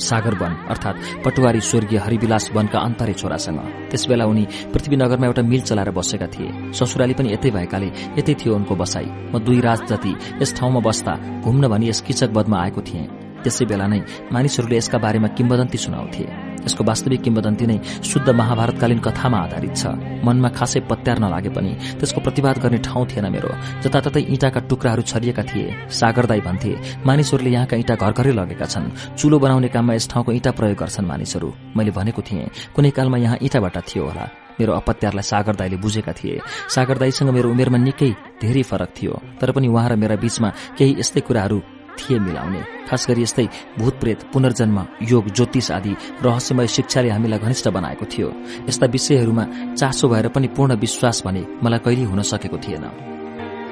सागर 0.00 0.34
वन 0.34 0.52
अर्थात 0.70 0.96
पटुवारी 1.24 1.60
स्वर्गीय 1.60 1.98
हरिविलास 1.98 2.50
वनका 2.54 2.78
अन्तरे 2.78 3.12
छोरासँग। 3.12 3.90
त्यसबेला 3.90 4.24
उनी 4.24 4.44
पृथ्वीनगरमा 4.72 5.26
एउटा 5.26 5.42
मिल 5.42 5.60
चलाएर 5.60 5.90
बसेका 5.90 6.26
थिए। 6.26 6.72
ससुराली 6.72 7.14
पनि 7.14 7.32
यतै 7.32 7.50
भएकाले 7.50 7.88
यतै 8.18 8.34
थियो 8.40 8.54
उनको 8.54 8.74
बसाई। 8.76 9.08
म 9.34 9.38
दुई 9.44 9.60
रात 9.60 9.80
जति 9.90 10.12
यस 10.42 10.54
ठाउँमा 10.56 10.80
बस्दा 10.80 11.42
घुम्न 11.42 11.68
भनी 11.68 11.88
यस 11.88 12.00
किचक 12.06 12.30
वधमा 12.32 12.56
आएको 12.62 12.80
थिएँ। 12.80 13.19
त्यसै 13.44 13.64
बेला 13.70 13.86
नै 13.86 14.00
मानिसहरूले 14.32 14.76
यसका 14.76 14.98
बारेमा 14.98 15.28
किम्बदन्ती 15.36 15.78
सुनाउँथे। 15.78 16.24
यसको 16.60 16.84
वास्तविक 16.84 17.20
किम्बदन्ती 17.24 17.66
नै 17.66 17.78
शुद्ध 18.04 18.28
महाभारतकालीन 18.30 19.00
कथामा 19.00 19.38
आधारित 19.48 19.74
छ। 19.80 19.96
मनमा 20.24 20.48
खासै 20.52 20.80
पत्यार 20.84 21.16
नलागे 21.24 21.50
पनि 21.56 21.72
त्यसको 21.98 22.20
प्रतिवाद 22.20 22.56
गर्ने 22.60 22.78
ठाउँ 22.84 23.06
थिएन 23.08 23.26
मेरो। 23.32 23.50
जताततै 23.80 24.20
इँटाका 24.28 24.60
टुक्राहरू 24.68 25.02
छरिएका 25.02 25.42
थिए। 25.48 25.88
सागरदाई 25.88 26.40
भन्थे 26.44 26.72
मानिसहरूले 27.08 27.50
यहाँका 27.56 27.76
इँटा 27.80 27.94
घर 27.96 28.12
घरै 28.12 28.32
लगेका 28.36 28.66
छन्। 28.68 29.16
चुलो 29.16 29.36
बनाउने 29.40 29.68
काममा 29.72 29.92
यस 29.96 30.08
ठाउँको 30.12 30.30
इँटा 30.36 30.50
प्रयोग 30.52 30.76
गर्छन् 30.76 31.08
मानिसहरू। 31.08 31.48
मैले 31.76 31.90
भनेको 31.96 32.20
थिएँ 32.28 32.52
कुनै 32.76 32.90
कालमा 32.92 33.16
यहाँ 33.24 33.38
इँटाबाट 33.40 33.76
थियो 33.88 34.04
होला। 34.04 34.24
मेरो 34.60 34.72
अपत्यारलाई 34.76 35.24
सागरदाईले 35.24 35.76
बुझेका 35.80 36.12
थिए। 36.12 36.44
सागरदाईसँग 36.68 37.30
मेरो 37.32 37.48
उमेरमा 37.48 37.78
निकै 37.80 38.12
धेरै 38.36 38.62
फरक 38.68 38.90
थियो। 38.92 39.12
तर 39.40 39.48
पनि 39.56 39.68
उहाँ 39.72 39.88
र 39.88 39.96
मेरा 39.96 40.16
बीचमा 40.20 40.48
केही 40.76 41.00
यस्तै 41.00 41.20
कुराहरू 41.24 41.58
थिए 42.00 42.18
मिलाउने। 42.18 42.62
खास 42.88 43.06
गरी 43.08 43.22
यस्तै 43.22 43.46
भूतप्रेत 43.78 44.20
पुनर्जन्म 44.32 44.78
योग 45.02 45.28
ज्योतिष 45.30 45.70
आदि 45.70 45.92
रहस्यमय 46.22 46.66
शिक्षाले 46.66 47.10
हामीलाई 47.10 47.38
घनिष्ठ 47.38 47.68
बनाएको 47.68 48.04
थियो। 48.12 48.28
यस्ता 48.68 48.86
विषयहरूमा 48.86 49.44
चासो 49.74 50.08
भएर 50.08 50.28
पनि 50.28 50.48
पूर्ण 50.56 50.76
विश्वास 50.76 51.22
भने 51.26 51.42
मलाई 51.62 51.78
कहिल्यै 51.78 52.06
हुन 52.06 52.22
सकेको 52.22 52.58
थिएन। 52.58 52.86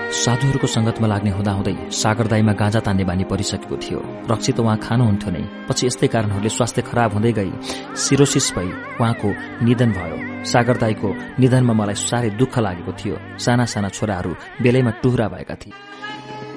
साधुहरूको 0.09 0.67
संगतमा 0.67 1.07
लाग्ने 1.07 1.31
हुँदाहुँदै 1.31 1.77
सागरदाईमा 1.93 2.53
गाँजा 2.53 2.81
तान्ने 2.81 3.05
बानी 3.05 3.25
परिसकेको 3.29 3.77
थियो। 3.77 4.01
रक्सी 4.33 4.53
त 4.53 4.61
उहाँ 4.61 4.77
खानुहुन्थ्यो 4.81 5.31
नै। 5.31 5.45
पछि 5.69 5.87
यस्तै 5.87 6.09
कारणहरूले 6.09 6.49
स्वास्थ्य 6.49 6.83
खराब 6.83 7.12
हुँदै 7.12 7.33
गई। 7.33 7.53
सिरोसिस 7.93 8.47
भई 8.57 8.69
उहाँको 9.01 9.29
निधन 9.64 9.91
भयो। 9.93 10.17
सागरदाईको 10.49 11.09
निधनमा 11.41 11.75
मलाई 11.77 11.97
साह्रै 12.01 12.31
दुःख 12.41 12.59
लागेको 12.59 12.93
थियो। 12.93 13.17
साना 13.37 13.64
साना 13.69 13.88
छोराहरू 13.88 14.33
बेलैमा 14.62 14.91
टुहरा 15.03 15.29
भएका 15.29 15.55
थिए। 15.55 15.88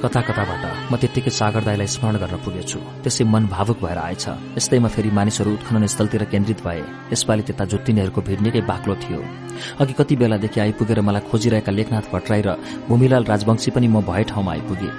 कता 0.02 0.22
कताबाट 0.28 0.64
म 0.90 0.98
त्यत्तिकै 0.98 1.30
सागर 1.30 1.62
दाईलाई 1.62 1.88
स्मरण 1.94 2.16
गर्न 2.18 2.36
पुगेछु। 2.42 2.80
त्यसै 3.06 3.24
मन 3.24 3.44
भावुक 3.54 3.78
भएर 3.86 4.00
आएछ। 4.02 4.26
यस्तैमा 4.58 4.90
फेरि 4.90 5.12
मानिसहरू 5.14 5.50
उत्खनन 5.54 5.86
स्थलतिर 5.94 6.24
केन्द्रित 6.34 6.60
भए। 6.66 6.82
यसपालि 7.14 7.44
त्यता 7.46 7.64
जुत्तिनेहरूको 7.72 8.22
भिड 8.28 8.40
निकै 8.42 8.62
बाक्लो 8.66 8.96
थियो। 8.98 9.22
अघि 9.82 9.94
कति 9.94 10.16
बेलादेखि 10.18 10.60
आइपुगेर 10.66 11.02
मलाई 11.06 11.22
खोजिरहेका 11.30 11.72
लेखनाथ 11.78 12.06
भट्टराई 12.14 12.42
र 12.42 12.50
भूमिलाल 12.90 13.24
राजवंशी 13.30 13.70
पनि 13.78 13.88
म 13.88 14.02
भए 14.02 14.24
ठाउँमा 14.26 14.52
आइपुगे। 14.52 14.90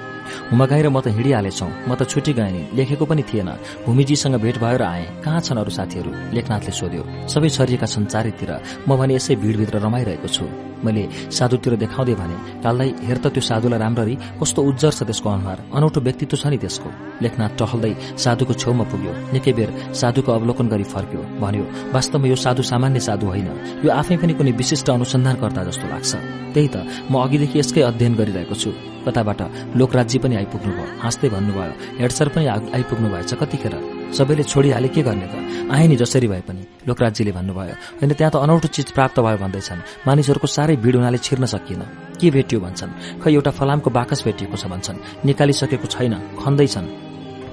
हुमा 0.51 0.67
गएर 0.67 0.89
म 0.89 1.01
त 1.01 1.07
हिँडिहालेछौ। 1.17 1.69
म 1.89 1.95
त 1.95 2.09
छुट्टी 2.09 2.33
गएँ 2.33 2.53
नि। 2.53 2.63
लेखेको 2.77 3.05
पनि 3.07 3.23
थिएन। 3.23 3.51
भूमिजीसँग 3.87 4.37
भेट 4.43 4.57
भयो 4.59 4.77
र 4.79 4.83
आएँ। 4.83 5.07
कहाँ 5.25 5.41
छन् 5.41 5.59
अरू 5.59 5.71
साथीहरू? 5.71 6.11
लेखनाथले 6.35 6.73
सोध्यो। 6.73 7.03
सबै 7.29 7.49
छरिएका 7.49 7.87
छन् 7.87 8.07
चारैतिर। 8.07 8.51
म 8.89 8.97
भने 8.97 9.15
यसै 9.17 9.37
भिडभित्र 9.37 9.79
रमाइरहेको 9.81 10.29
छु। 10.29 10.47
मैले 10.83 11.31
साधुतिर 11.31 11.79
देखाउँदै 11.79 12.15
भने 12.19 12.37
काललाई 12.63 12.91
हेर 13.07 13.19
त 13.23 13.27
त्यो 13.31 13.43
साधुलाई 13.43 13.79
राम्ररी। 13.79 14.15
कस्तो 14.43 14.61
उज्जर 14.63 14.91
छ 14.91 15.01
त्यसको 15.07 15.29
अनुहार। 15.31 15.59
अनौठो 15.71 16.01
व्यक्तित्व 16.03 16.37
छ 16.37 16.47
नि 16.51 16.59
त्यसको। 16.59 16.89
लेखनाथ 17.23 17.53
टहल्दै 17.55 17.93
साधुको 18.19 18.53
छेउमा 18.59 18.85
पुग्यो। 18.91 19.13
निकै 19.31 19.53
बेर 19.55 19.71
साधुको 19.95 20.31
अवलोकन 20.33 20.67
गरी 20.75 20.87
फर्क्यो। 20.91 21.23
भन्यो 21.39 21.65
वास्तवमा 21.95 22.27
यो 22.27 22.37
साधु 22.37 22.63
सामान्य 22.67 22.99
साधु 22.99 23.27
होइन। 23.31 23.49
यो 23.87 23.91
आफै 23.95 24.17
पनि 24.19 24.35
कुनै 24.35 24.53
विशिष्ट 24.59 24.91
अनुसन्धानकर्ता 24.91 25.63
जस्तो 25.71 25.87
लाग्छ। 25.87 26.13
त्यही 26.51 26.69
त 26.75 26.77
म 27.11 27.15
अघिदेखि 27.23 27.59
यसकै 27.63 27.81
अध्ययन 27.87 28.15
गरिरहेको 28.19 28.55
छु। 28.59 28.71
कताबाट 29.07 29.41
लोकराज्य 29.77 30.19
पनि 30.19 30.35
आइपुग्नुभयो। 30.37 30.87
हाँस्दै 31.03 31.29
भन्नुभयो 31.29 31.73
हेडसर 32.01 32.29
पनि 32.35 32.47
आइपुग्नु 32.47 33.09
भएछ 33.13 33.33
कतिखेर? 33.35 33.75
सबैले 34.13 34.45
छोडिहाले 34.45 34.89
के 34.89 35.03
गर्ने 35.03 35.27
त? 35.27 35.35
आए 35.73 35.87
नि 35.89 35.97
जसरी 35.97 36.29
भए 36.29 36.43
पनि। 36.45 36.63
लोकराज्यले 36.89 37.33
भन्नुभयो 37.33 37.75
होइन 38.01 38.13
त्यहाँ 38.13 38.33
त 38.33 38.37
अनौठो 38.45 38.69
चिज 38.69 38.93
प्राप्त 38.93 39.21
भयो 39.21 39.39
भन्दैछन्। 39.41 40.07
मानिसहरूको 40.07 40.47
साह्रै 40.47 40.77
भिड 40.77 40.95
हुनाले 40.97 41.19
छिर्न 41.19 41.45
सकिएन। 41.47 41.83
के 42.21 42.31
भेटियो 42.31 42.61
भन्छन्? 42.61 43.21
खै 43.23 43.31
एउटा 43.33 43.51
फलामको 43.51 43.91
बाकस 43.91 44.21
भेटिएको 44.27 44.57
छ 44.57 44.65
भन्छन्। 44.69 45.27
निकालिसकेको 45.27 45.87
छैन 45.89 46.15
खन्दैछन्। 46.39 46.87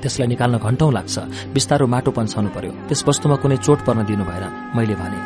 त्यसलाई 0.02 0.28
निकाल्न 0.28 0.56
घण्टौं 0.60 0.92
लाग्छ। 0.94 1.16
बिस्तारो 1.56 1.86
माटो 1.88 2.12
पन्छाउनु 2.12 2.50
पर्यो। 2.56 2.72
त्यस 2.88 3.04
वस्तुमा 3.08 3.36
कुनै 3.44 3.58
चोट 3.64 3.80
पर्न 3.88 4.04
दिनु 4.08 4.24
भएन 4.24 4.46
मैले 4.76 4.96
भने। 4.96 5.20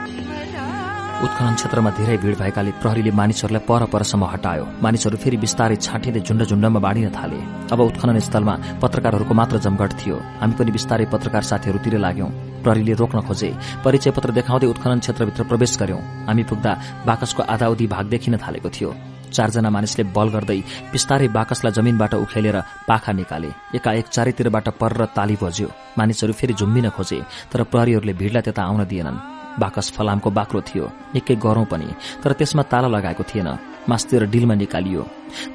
उत्खनन 1.24 1.56
क्षेत्रमा 1.56 1.90
धेरै 1.96 2.16
भीड़ 2.20 2.36
भएकाले 2.36 2.72
प्रहरीले 2.84 3.12
मानिसहरूलाई 3.16 3.64
पर 3.64 3.84
परसम्म 3.88 4.24
हटायो। 4.28 4.64
मानिसहरू 4.84 5.18
फेरि 5.24 5.38
बिस्तारै 5.40 5.76
छाँटिँदै 5.80 6.20
झुण्ड 6.20 6.44
झुण्डमा 6.52 6.80
बाँडिन 6.84 7.16
थाले। 7.16 7.40
अब 7.72 7.80
उत्खनन 7.80 8.20
स्थलमा 8.20 8.56
पत्रकारहरूको 8.84 9.34
मात्र 9.34 9.58
जमघट 9.64 9.92
थियो। 10.00 10.18
हामी 10.42 10.54
पनि 10.60 10.72
बिस्तारै 10.76 11.06
पत्रकार 11.14 11.44
साथीहरूतिर 11.48 11.96
लाग्यौं। 12.06 12.30
प्रहरीले 12.64 12.94
रोक्न 13.00 13.20
खोजे। 13.24 13.50
परिचय 13.86 14.12
पत्र 14.12 14.30
देखाउँदै 14.36 14.68
उत्खनन 14.68 15.00
क्षेत्रभित्र 15.00 15.44
प्रवेश 15.48 15.78
गर्यौं। 15.80 16.02
हामी 16.28 16.44
पुग्दा 16.44 16.72
बाकसको 17.08 17.42
आधाउधी 17.56 17.88
भाग 17.88 18.06
देखिन 18.12 18.38
थालेको 18.44 18.70
थियो। 18.76 18.92
चारजना 19.32 19.70
मानिसले 19.72 20.04
बल 20.12 20.28
गर्दै 20.36 20.60
बिस्तारै 20.92 21.28
बाकसलाई 21.32 21.72
जमिनबाट 21.72 22.14
उखेलेर 22.20 22.58
पाखा 22.84 23.12
निकाले। 23.16 23.52
एकाएक 23.78 24.08
चारैतिरबाट 24.12 24.68
पर 24.76 25.06
ताली 25.16 25.38
बज्यो। 25.40 25.68
मानिसहरू 25.98 26.34
फेरि 26.36 26.54
झुम्बिन 26.54 26.90
खोजे 26.92 27.20
तर 27.52 27.64
प्रहरीहरूले 27.72 28.14
भीड़लाई 28.14 28.44
त्यता 28.44 28.62
आउन 28.62 28.84
दिएनन्। 28.84 29.43
बाकस 29.60 29.92
फलामको 29.92 30.30
बाक्लो 30.30 30.62
थियो 30.62 30.86
निकै 31.16 31.36
गरौं 31.36 31.66
पनि 31.66 31.90
तर 32.24 32.32
त्यसमा 32.34 32.64
ताला 32.64 32.88
लगाएको 32.88 33.24
थिएन 33.24 33.50
मास्तिर 33.90 34.26
डिलमा 34.26 34.56
निकालियो। 34.56 35.02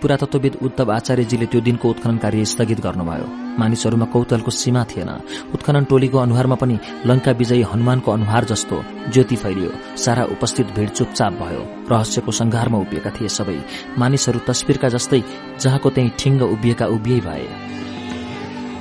पुरातत्वविद 0.03 0.55
उद्धव 0.63 0.93
आचार्यजीले 0.93 1.47
त्यो 1.47 1.61
दिनको 1.61 1.91
उत्खनन 1.91 2.17
कार्य 2.19 2.45
स्थगित 2.45 2.81
गर्नुभयो। 2.81 3.27
मानिसहरूमा 3.59 4.07
कौतलको 4.13 4.51
सीमा 4.51 4.85
थिएन। 4.85 5.11
उत्खनन 5.55 5.85
टोलीको 5.85 6.19
अनुहारमा 6.19 6.55
पनि 6.55 6.79
लंका 7.07 7.33
विजयी 7.33 7.63
हनुमानको 7.63 8.13
अनुहार 8.13 8.45
जस्तो 8.45 8.85
ज्योति 9.13 9.37
फैलियो। 9.37 9.71
सारा 9.97 10.25
उपस्थित 10.25 10.67
भीड़ 10.77 10.89
चुपचाप 10.89 11.33
भयो। 11.33 11.63
रहस्यको 11.91 12.33
संघारमा 12.33 12.79
उभिएका 12.79 13.11
थिए 13.11 13.29
सबै। 13.29 13.59
मानिसहरू 13.99 14.41
तस्विरका 14.47 14.89
जस्तै 14.89 15.23
जहाँको 15.61 15.91
त्यही 15.91 16.13
ठिङ्ग 16.19 16.43
उभिएका 16.43 16.87
उभिए 16.87 17.21
भए। 17.21 17.49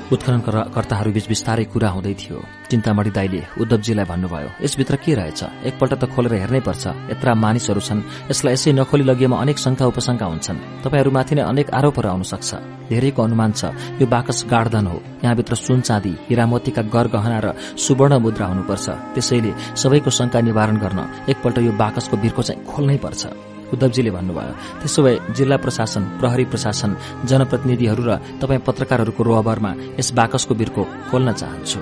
उत्खननकर्ताहरूबीच 0.08 1.26
बिस्तारै 1.28 1.65
कुरा 1.67 1.89
हुँदै 1.91 2.13
थियो। 2.15 2.38
चिन्तामणी 2.72 3.12
दाईले 3.12 3.41
उद्धवजीलाई 3.62 4.06
भन्नुभयो 4.08 4.50
यसभित्र 4.63 4.96
के 5.04 5.12
रहेछ? 5.20 5.41
एकपल्ट 5.67 5.93
त 6.00 6.04
खोलेर 6.08 6.34
हेर्नै 6.43 6.62
पर्छ। 6.63 6.84
यत्र 7.12 7.28
मानिसहरू 7.36 7.82
छन्। 7.84 8.32
यसलाई 8.32 8.54
यसै 8.56 8.72
नखोली 8.72 9.04
लगिएमा 9.04 9.36
अनेक 9.43 9.58
शंका 9.60 9.84
उपशंका 9.91 10.26
हुन्छन्। 10.32 10.58
तपाईँहरूमाथि 10.84 11.34
नै 11.36 11.43
अनेक 11.52 11.67
आरोपहरू 11.76 12.08
आउन 12.08 12.24
सक्छ। 12.24 12.50
धेरैको 12.88 13.20
अनुमान 13.20 13.52
छ 13.52 13.62
यो 14.00 14.06
बाकस 14.08 14.48
गार्धन 14.48 14.86
हो। 14.88 14.98
यहाँभित्र 15.24 15.56
सुन 15.56 15.80
चाँदी 15.84 16.13
हिरामतीका 16.30 16.82
गर 16.88 17.08
गहना 17.12 17.39
र 17.43 17.48
सुवर्ण 17.76 18.13
मुद्रा 18.24 18.46
हुनुपर्छ। 18.48 18.88
त्यसैले 19.13 19.52
सबैको 19.76 20.10
शंका 20.10 20.39
निवारण 20.39 20.76
गर्न 20.80 21.00
एकपल्ट 21.28 21.58
यो 21.67 21.72
बाकसको 21.76 22.15
बिर्को 22.15 22.41
चाहिँ 22.48 22.63
खोल्नै 22.63 22.98
पर्छ। 23.04 23.24
उद्धवजीले 23.73 24.12
भन्नुभयो 24.12 24.53
त्यसो 24.82 24.99
भए 25.03 25.15
जिल्ला 25.38 25.58
प्रशासन 25.58 26.03
प्रहरी 26.19 26.45
प्रशासन 26.51 26.91
जनप्रतिनिधिहरू 27.25 28.03
र 28.03 28.12
तपाईँ 28.41 28.65
पत्रकारहरूको 28.67 29.21
रोहबरमा 29.23 29.71
यस 29.99 30.10
बाकसको 30.13 30.53
बिर्को 30.56 30.84
खोल्न 31.10 31.32
चाहन्छु। 31.34 31.80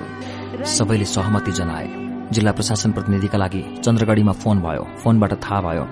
सबैले 0.66 1.06
सहमति 1.06 1.52
जनाए। 1.52 1.86
जिल्ला 2.32 2.52
प्रशासन 2.52 2.90
प्रतिनिधिका 2.92 3.38
लागि 3.38 3.62
चन्द्रगढ़ीमा 3.84 4.32
फोन 4.42 4.56
भयो। 4.58 4.82
फोनबाट 4.98 5.32
थाहा 5.44 5.60
भयो 5.62 5.84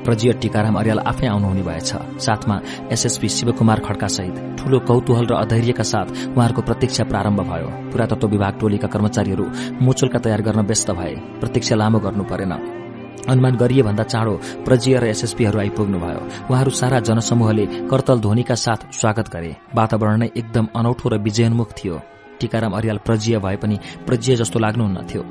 प्रजिय 0.00 0.32
टीकाराम 0.42 0.74
अर्याल 0.80 0.98
आफै 0.98 1.26
आउनुहुने 1.26 1.62
भएछ। 1.62 1.90
साथमा 2.24 2.56
एसएसपी 2.90 3.28
शिवकुमार 3.28 3.80
खड्का 3.80 4.06
सहित 4.08 4.36
ठूलो 4.58 4.78
कौतूहल 4.88 5.26
र 5.26 5.34
अधैर्यका 5.36 5.84
साथ 5.84 6.08
उहाँहरूको 6.32 6.62
प्रतीक्षा 6.62 7.04
प्रारम्भ 7.04 7.40
भयो। 7.44 7.68
पुरातत्व 7.92 8.26
विभाग 8.26 8.58
टोलीका 8.60 8.88
कर्मचारीहरू 8.88 9.44
मुचुल्का 9.84 10.18
तयार 10.18 10.42
गर्न 10.42 10.60
व्यस्त 10.66 10.90
भए। 10.90 11.14
प्रतीक्षा 11.40 11.76
लामो 11.76 11.98
गर्नु 12.00 12.24
परेन। 12.24 12.52
अनुमान 13.28 13.56
गरिए 13.56 13.82
भन्दा 13.82 14.02
चाँडो 14.02 14.34
प्रजीय 14.64 14.98
र 14.98 15.04
एसएसपीहरू 15.04 15.58
आइपुग्नुभयो। 15.58 16.20
उहाँहरू 16.50 16.70
सारा 16.70 17.00
जनसमूहले 17.00 17.66
करतल 17.88 18.20
ध्वनिका 18.20 18.54
साथ 18.54 18.92
स्वागत 18.92 19.28
गरे। 19.28 19.56
वातावरण 19.74 20.18
नै 20.18 20.30
एकदम 20.36 20.68
अनौठो 20.76 21.08
र 21.08 21.18
विजयोन्मुख 21.18 21.72
थियो। 21.72 22.00
टीकाराम 22.40 22.72
अरियाल 22.72 22.98
प्रजीय 22.98 23.38
भए 23.38 23.56
पनि 23.56 23.78
प्रजीय 24.06 24.36
जस्तो 24.36 24.58
लाग्नुहुन्न 24.58 25.06
थियो। 25.06 25.24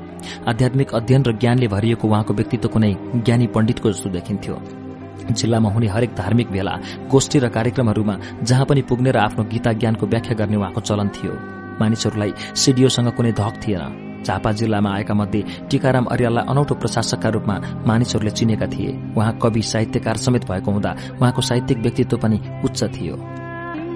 आध्यात्मिक 0.48 0.94
अध्ययन 0.94 1.22
र 1.22 1.32
ज्ञानले 1.32 1.68
भरिएको 1.68 2.08
उहाँको 2.08 2.34
व्यक्तित्व 2.34 2.68
कुनै 2.68 2.94
ज्ञानी 3.16 3.46
पण्डितको 3.46 3.92
जस्तो 3.92 4.10
देखिन्थ्यो। 4.10 4.62
जिल्लामा 5.30 5.70
हुने 5.70 5.86
हरेक 5.86 6.14
धार्मिक 6.14 6.50
भेला 6.50 6.74
गोष्ठी 7.10 7.38
र 7.38 7.48
कार्यक्रमहरूमा 7.48 8.16
जहाँ 8.42 8.66
पनि 8.66 8.82
पुग्ने 8.82 9.10
र 9.10 9.18
आफ्नो 9.18 9.44
गीता 9.44 9.72
ज्ञानको 9.72 10.06
व्याख्या 10.06 10.34
गर्ने 10.34 10.56
उहाँको 10.56 10.80
चलन 10.80 11.08
थियो। 11.08 11.32
मानिसहरूलाई 11.80 12.32
सिडिओसँग 12.54 13.10
कुनै 13.16 13.32
धक 13.32 13.54
थिएन। 13.66 14.09
झापा 14.24 14.52
जिल्लामा 14.52 14.94
आएका 14.94 15.14
मध्ये 15.14 15.42
टीकाराम 15.70 16.04
अर्याललाई 16.06 16.44
अनौठो 16.48 16.74
प्रशासकका 16.74 17.28
रूपमा 17.28 17.56
मानिसहरूले 17.86 18.30
चिनेका 18.30 18.66
थिए। 18.66 18.90
उहाँ 19.16 19.38
कवि 19.42 19.62
साहित्यकार 19.64 20.16
समेत 20.16 20.44
भएको 20.50 20.70
हुँदा 20.70 20.96
उहाँको 21.20 21.42
साहित्यिक 21.42 21.78
व्यक्तित्व 21.78 22.16
पनि 22.16 22.40
उच्च 22.64 22.82
थियो। 22.96 23.16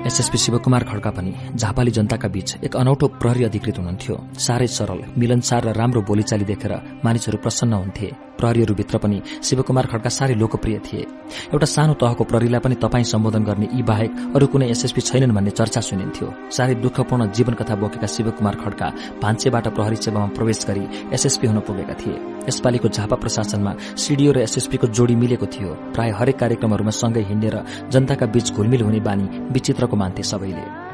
एसएसपी 0.07 0.39
शिवकुमार 0.39 0.85
खड्का 0.85 1.11
पनि 1.11 1.33
झापाली 1.57 1.91
जनताका 1.91 2.29
बीच 2.29 2.57
एक 2.65 2.77
अनौठो 2.77 3.07
प्रहरी 3.21 3.45
अधिकृत 3.45 3.79
हुनुहुन्थ्यो। 3.79 4.17
साह्रै 4.37 4.67
सरल 4.69 5.01
मिलनसार 5.19 5.65
र 5.65 5.73
राम्रो 5.73 6.01
बोलीचाली 6.03 6.45
देखेर 6.45 6.73
मानिसहरू 7.05 7.39
प्रसन्न 7.39 7.73
हुन्थे। 7.73 8.11
प्रहरीहरूभित्र 8.39 8.99
पनि 8.99 9.19
शिवकुमार 9.43 9.87
खड्का 9.87 10.11
साह्रै 10.11 10.35
लोकप्रिय 10.35 10.79
थिए। 10.87 11.07
एउटा 11.53 11.67
सानो 11.67 11.95
तहको 11.95 12.25
प्रहरीलाई 12.25 12.61
पनि 12.61 12.75
तपाईँ 12.85 13.05
सम्बोधन 13.05 13.43
गर्ने 13.45 13.69
यी 13.73 13.83
बाहेक 13.83 14.11
अरू 14.37 14.47
कुनै 14.47 14.69
एसएसपी 14.71 15.01
छैनन् 15.01 15.35
भन्ने 15.35 15.51
चर्चा 15.51 15.81
सुनिन्थ्यो। 15.81 16.29
साह्रै 16.51 16.75
दुःखपूर्ण 16.85 17.31
जीवन 17.33 17.55
कथा 17.55 17.75
बोकेका 17.77 18.07
शिवकुमार 18.07 18.55
खड्का 18.63 18.89
भान्सेबाट 19.23 19.69
प्रहरी 19.75 19.97
सेवामा 19.97 20.29
प्रवेश 20.37 20.65
गरी 20.69 20.85
एसएसपी 21.15 21.47
हुन 21.47 21.61
पुगेका 21.67 21.95
थिए। 22.01 22.17
यसपालिको 22.49 22.89
झापा 22.89 23.17
प्रशासनमा 23.17 23.73
सीडीओ 23.97 24.33
र 24.33 24.39
एसएसपीको 24.47 24.87
जोडी 24.97 25.15
मिलेको 25.17 25.47
थियो। 25.49 25.71
प्राय 25.95 26.11
हरेक 26.19 26.39
कार्यक्रमहरूमा 26.39 26.93
सँगै 26.93 27.23
हिँडेर 27.31 27.57
जनताका 27.93 28.27
बीच 28.27 28.53
घुलमिल 28.53 28.83
हुने 28.83 29.01
बानी 29.01 29.27
विचित्रको 29.53 29.97
मान्थे 29.97 30.23
सबैले। 30.23 30.94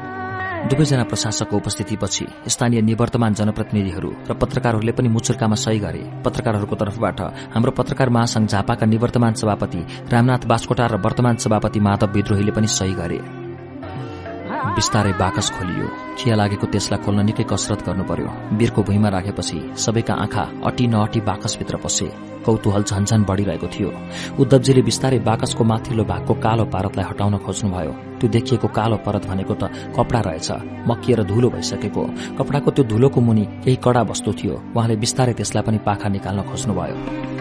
दुवैजना 0.61 1.03
प्रशासकको 1.03 1.57
उपस्थितिपछि 1.57 2.25
स्थानीय 2.47 2.81
निवर्तमान 2.81 3.33
जनप्रतिनिधिहरू 3.33 4.09
र 4.29 4.33
पत्रकारहरूले 4.33 4.91
पनि 4.91 5.09
मुचुर्कामा 5.09 5.55
सही 5.55 5.79
गरे। 5.79 6.03
पत्रकारहरूको 6.21 6.75
तर्फबाट 6.75 7.19
हाम्रो 7.53 7.71
पत्रकार 7.71 8.09
महासंघ 8.09 8.47
झापाका 8.47 8.85
निवर्तमान 8.85 9.33
सभापति 9.33 9.81
रामनाथ 10.13 10.45
बास्कोटा 10.47 10.85
र 10.85 11.01
वर्तमान 11.01 11.35
सभापति 11.43 11.79
माधव 11.79 12.13
विद्रोहीले 12.13 12.51
पनि 12.51 12.67
सही 12.69 12.93
गरे। 12.93 13.40
बिस्तारै 14.61 15.13
बाकस 15.17 15.49
खोलियो। 15.57 15.87
चिया 16.21 16.35
लागेको 16.37 16.65
त्यसलाई 16.69 16.99
खोल्न 17.01 17.25
निकै 17.25 17.43
कसरत 17.49 17.81
गर्नु 17.81 18.03
पर्यो 18.05 18.29
वीरको 18.53 18.81
भुइँमा 18.85 19.09
राखेपछि 19.09 19.57
सबैका 19.73 20.13
आँखा 20.13 20.43
अटी 20.69 20.85
नअटी 20.87 21.19
बाकसभित्र 21.25 21.77
पसे। 21.81 22.05
कौतूहल 22.45 22.83
झन्झन 22.85 23.21
बढ़िरहेको 23.25 23.67
थियो। 23.73 23.89
उद्धवजीले 24.37 24.81
बिस्तारै 24.81 25.19
बाकसको 25.25 25.63
माथिल्लो 25.65 26.03
भागको 26.05 26.33
कालो 26.45 26.65
पारतलाई 26.69 27.05
हटाउन 27.09 27.37
खोज्नुभयो। 27.41 27.91
त्यो 28.21 28.29
देखिएको 28.29 28.67
कालो 28.69 28.97
परत 29.01 29.25
भनेको 29.25 29.53
त 29.57 29.63
कपडा 29.97 30.19
रहेछ। 30.29 30.49
मकिएर 30.89 31.23
धुलो 31.25 31.49
भइसकेको। 31.49 32.03
कपडाको 32.37 32.69
त्यो 32.71 32.85
धुलोको 32.85 33.19
मुनि 33.21 33.45
केही 33.65 33.77
कडा 33.81 34.01
वस्तु 34.13 34.31
थियो। 34.39 34.55
उहाँले 34.77 34.95
बिस्तारै 35.01 35.33
त्यसलाई 35.33 35.63
पनि 35.65 35.77
पाखा 35.81 36.07
निकाल्न 36.09 36.41
खोज्नुभयो। 36.45 37.40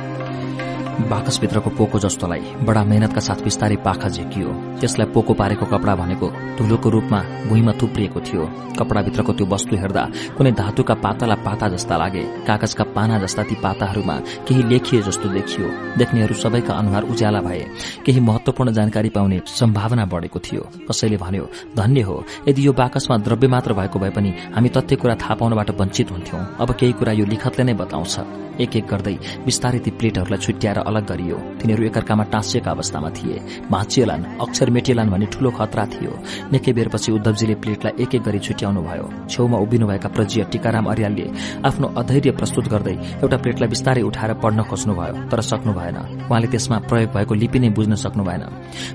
बाकसभित्रको 1.08 1.70
पोको 1.70 1.98
जस्तोलाई 1.98 2.40
बडा 2.66 2.82
मेहनतका 2.84 3.20
साथ 3.20 3.42
बिस्तारै 3.44 3.76
पाखा 3.86 4.08
झिकियो। 4.08 4.48
त्यसलाई 4.80 5.06
पोको 5.14 5.32
पारेको 5.34 5.66
कपडा 5.66 5.94
भनेको 5.96 6.26
धुलोको 6.58 6.88
रूपमा 6.90 7.20
भुइँमा 7.48 7.72
थुप्रिएको 7.80 8.20
थियो। 8.20 8.44
कपडाभित्रको 8.78 9.32
त्यो 9.32 9.46
वस्तु 9.46 9.76
हेर्दा 9.76 10.04
कुनै 10.36 10.52
धातुका 10.52 10.94
पाताला 10.94 11.34
पाता 11.46 11.68
जस्ता 11.68 11.96
लागे 11.96 12.22
कागजका 12.46 12.84
पाना 12.96 13.18
जस्ता 13.18 13.42
ती 13.42 13.54
पाताहरूमा 13.62 14.16
केही 14.48 14.62
लेखिए 14.68 15.02
जस्तो 15.02 15.28
देखियो। 15.28 15.68
देख्नेहरू 15.98 16.34
सबैका 16.34 16.74
अनुहार 16.74 17.02
उज्याला 17.04 17.40
भए। 17.40 17.64
केही 18.06 18.20
महत्वपूर्ण 18.20 18.72
जानकारी 18.72 19.08
पाउने 19.08 19.40
सम्भावना 19.46 20.04
बढ़ेको 20.06 20.38
थियो। 20.40 20.62
कसैले 20.88 21.16
भन्यो 21.16 21.48
धन्य 21.76 22.00
हो 22.02 22.24
यदि 22.48 22.66
यो 22.66 22.72
बाकसमा 22.72 23.16
द्रव्य 23.18 23.48
मात्र 23.48 23.72
भएको 23.74 23.98
भए 23.98 24.10
पनि 24.10 24.34
हामी 24.54 24.68
तथ्य 24.68 24.96
कुरा 24.96 25.14
थाहा 25.14 25.34
पाउनबाट 25.34 25.70
वञ्चित 25.80 26.10
हुन्थ्यौं। 26.10 26.44
अब 26.60 26.72
केही 26.72 26.92
कुरा 26.92 27.12
यो 27.12 27.24
लिखतले 27.26 27.64
नै 27.64 27.74
बताउँछ। 27.74 28.18
एक 28.60 28.76
एक 28.76 28.86
गर्दै 28.86 29.16
बिस्तारै 29.44 29.78
ती 29.78 29.90
प्लेटहरूलाई 29.90 30.38
छुट्याएर 30.38 30.78
अलग 30.90 31.06
गरियो। 31.06 31.36
तिनीहरू 31.60 31.84
एकअर्कामा 31.86 32.24
टाँसिएका 32.32 32.70
अवस्थामा 32.70 33.10
थिए। 33.10 33.38
भाँचिएलान् 33.70 34.24
अक्षर 34.40 34.70
मेटिएलान् 34.70 35.10
भन्ने 35.10 35.26
ठूलो 35.32 35.50
खतरा 35.50 35.84
थियो। 35.92 36.12
निकै 36.52 36.72
बेरपछि 36.72 37.12
उद्धवजीले 37.12 37.54
प्लेटलाई 37.62 37.92
एक 38.02 38.14
एक 38.14 38.22
गरी 38.22 38.38
छुट्याउनु 38.38 38.80
भयो 38.82 39.06
छेउमा 39.30 39.58
उभिनुभएका 39.58 40.08
प्रजीय 40.08 40.44
टीकाराम 40.52 40.86
अर्यालले 40.90 41.26
आफ्नो 41.64 41.86
अधैर्य 41.96 42.30
प्रस्तुत 42.38 42.68
गर्दै 42.68 42.96
एउटा 43.22 43.36
प्लेटलाई 43.36 43.68
बिस्तारै 43.68 44.02
उठाएर 44.02 44.32
पढ्न 44.42 44.62
खोज्नुभयो 44.66 45.14
तर 45.30 45.40
सक्नु 45.40 45.72
भएन। 45.72 45.96
उहाँले 46.26 46.48
त्यसमा 46.52 46.78
प्रयोग 46.90 47.10
भएको 47.14 47.34
लिपि 47.34 47.58
नै 47.58 47.68
बुझ्न 47.70 47.94
सक्नु 47.94 48.24
भएन। 48.24 48.44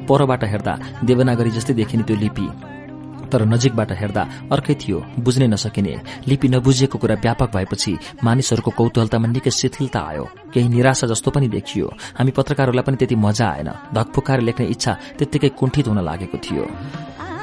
परबाट 0.08 0.44
हेर्दा 0.44 0.74
देवनागरी 1.04 1.52
जस्तै 1.52 1.74
देखिने 1.74 2.04
त्यो 2.04 2.18
लिपि 2.18 2.48
तर 3.36 3.44
नजिकबाट 3.44 3.92
हेर्दा 3.92 4.24
अर्कै 4.48 4.74
थियो 4.80 4.98
बुझ्नै 5.20 5.48
नसकिने। 5.52 5.94
लिपि 6.24 6.48
नबुझिएको 6.48 6.98
कुरा 6.98 7.16
व्यापक 7.20 7.50
भएपछि 7.52 7.92
मानिसहरूको 8.24 8.72
कौतूहलतामा 8.80 9.28
निकै 9.28 9.52
शिथिलता 9.52 10.00
आयो। 10.00 10.26
केही 10.56 10.68
निराशा 10.72 11.08
जस्तो 11.12 11.36
पनि 11.36 11.48
देखियो। 11.52 11.88
हामी 12.16 12.32
पत्रकारहरूलाई 12.32 12.84
पनि 12.88 12.96
त्यति 12.96 13.16
मजा 13.20 13.48
आएन। 13.52 13.70
धकफुकाएर 13.92 14.40
लेख्ने 14.48 14.66
इच्छा 14.72 14.92
त्यत्तिकै 15.20 15.50
कुण्ठित 15.60 15.88
हुन 15.92 16.00
लागेको 16.00 16.38
थियो। 16.40 16.64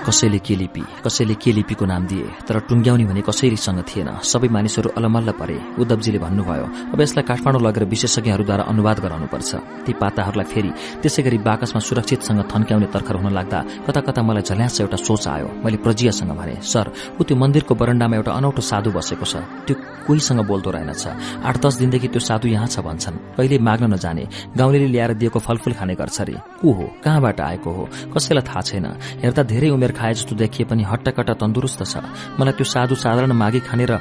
कसैले 0.03 0.39
के 0.39 0.55
लिपि 0.57 0.83
कसैले 1.05 1.35
के 1.35 1.53
लिपिको 1.53 1.85
नाम 1.87 2.07
दिए 2.07 2.27
तर 2.47 2.59
टुङ्ग्याउने 2.69 3.05
भने 3.07 3.23
कसैसँग 3.23 3.83
थिएन। 3.87 4.09
सबै 4.23 4.49
मानिसहरू 4.49 4.91
अलमल्ल 4.99 5.31
परे 5.39 5.57
उद्धवजीले 5.79 6.19
भन्नुभयो। 6.19 6.67
अब 6.93 7.01
यसलाई 7.01 7.25
काठमाडौँ 7.31 7.63
लगेर 7.63 7.85
विशेषज्ञहरूद्वारा 7.87 8.65
अनुवाद 8.67 8.99
गराउनुपर्छ। 8.99 9.51
ती 9.87 9.93
पाताहरूलाई 9.95 10.47
फेरि 10.53 10.71
त्यसै 11.03 11.23
गरी 11.23 11.39
बाकसमा 11.39 11.81
सुरक्षितसँग 11.81 12.41
थन्क्याउने 12.51 12.87
तर्खर 12.91 13.17
हुन 13.23 13.31
लाग्दा 13.31 13.59
कता 13.87 14.01
कता 14.03 14.21
मलाई 14.23 14.43
झल्यास 14.43 14.81
एउटा 14.83 14.99
सोच 15.07 15.25
आयो। 15.29 15.49
मैले 15.63 15.79
प्रजियासँग 15.87 16.31
भने 16.35 16.55
सर 16.67 16.87
ऊ 17.19 17.23
त्यो 17.23 17.37
मन्दिरको 17.39 17.75
बरण्डामा 17.79 18.17
एउटा 18.19 18.33
अनौठो 18.33 18.63
साधु 18.63 18.91
बसेको 18.91 19.25
छ। 19.25 19.35
त्यो 19.67 19.75
कोहीसँग 20.07 20.41
बोल्दो 20.51 20.71
रहेनछ। 20.75 21.05
आठ 21.47 21.55
दस 21.63 21.75
दिनदेखि 21.79 22.09
त्यो 22.11 22.21
साधु 22.21 22.49
यहाँ 22.51 22.67
छ 22.67 22.83
भन्छन्। 22.83 23.39
कहिले 23.39 23.59
माग्न 23.63 23.95
नजाने। 23.95 24.25
गाउँले 24.59 24.79
ल्याएर 24.91 25.15
दिएको 25.15 25.39
फलफूल 25.39 25.73
खाने 25.79 25.95
गर्छ 25.95 26.21
अरे 26.21 26.35
को 26.59 26.69
हो 26.75 26.85
कहाँबाट 27.05 27.41
आएको 27.41 27.71
हो? 27.71 27.83
कसैलाई 28.11 28.45
थाहा 28.51 28.61
छैन। 28.67 28.87
हेर्दा 29.23 29.43
धेरै 29.47 29.71
उमेर 29.71 29.92
खाए 29.93 30.13
जस्तो 30.15 30.35
देखिए 30.37 30.67
पनि 30.67 30.83
हट्टाकट्टा 30.83 31.35
तन्दुरुस्त 31.39 31.85
छ। 31.85 32.03
मलाई 32.41 32.53
त्यो 32.57 32.65
साधु 32.65 32.95
साधारण 32.95 33.33
मागी 33.33 33.61
खाने 33.61 33.85
र 33.85 34.01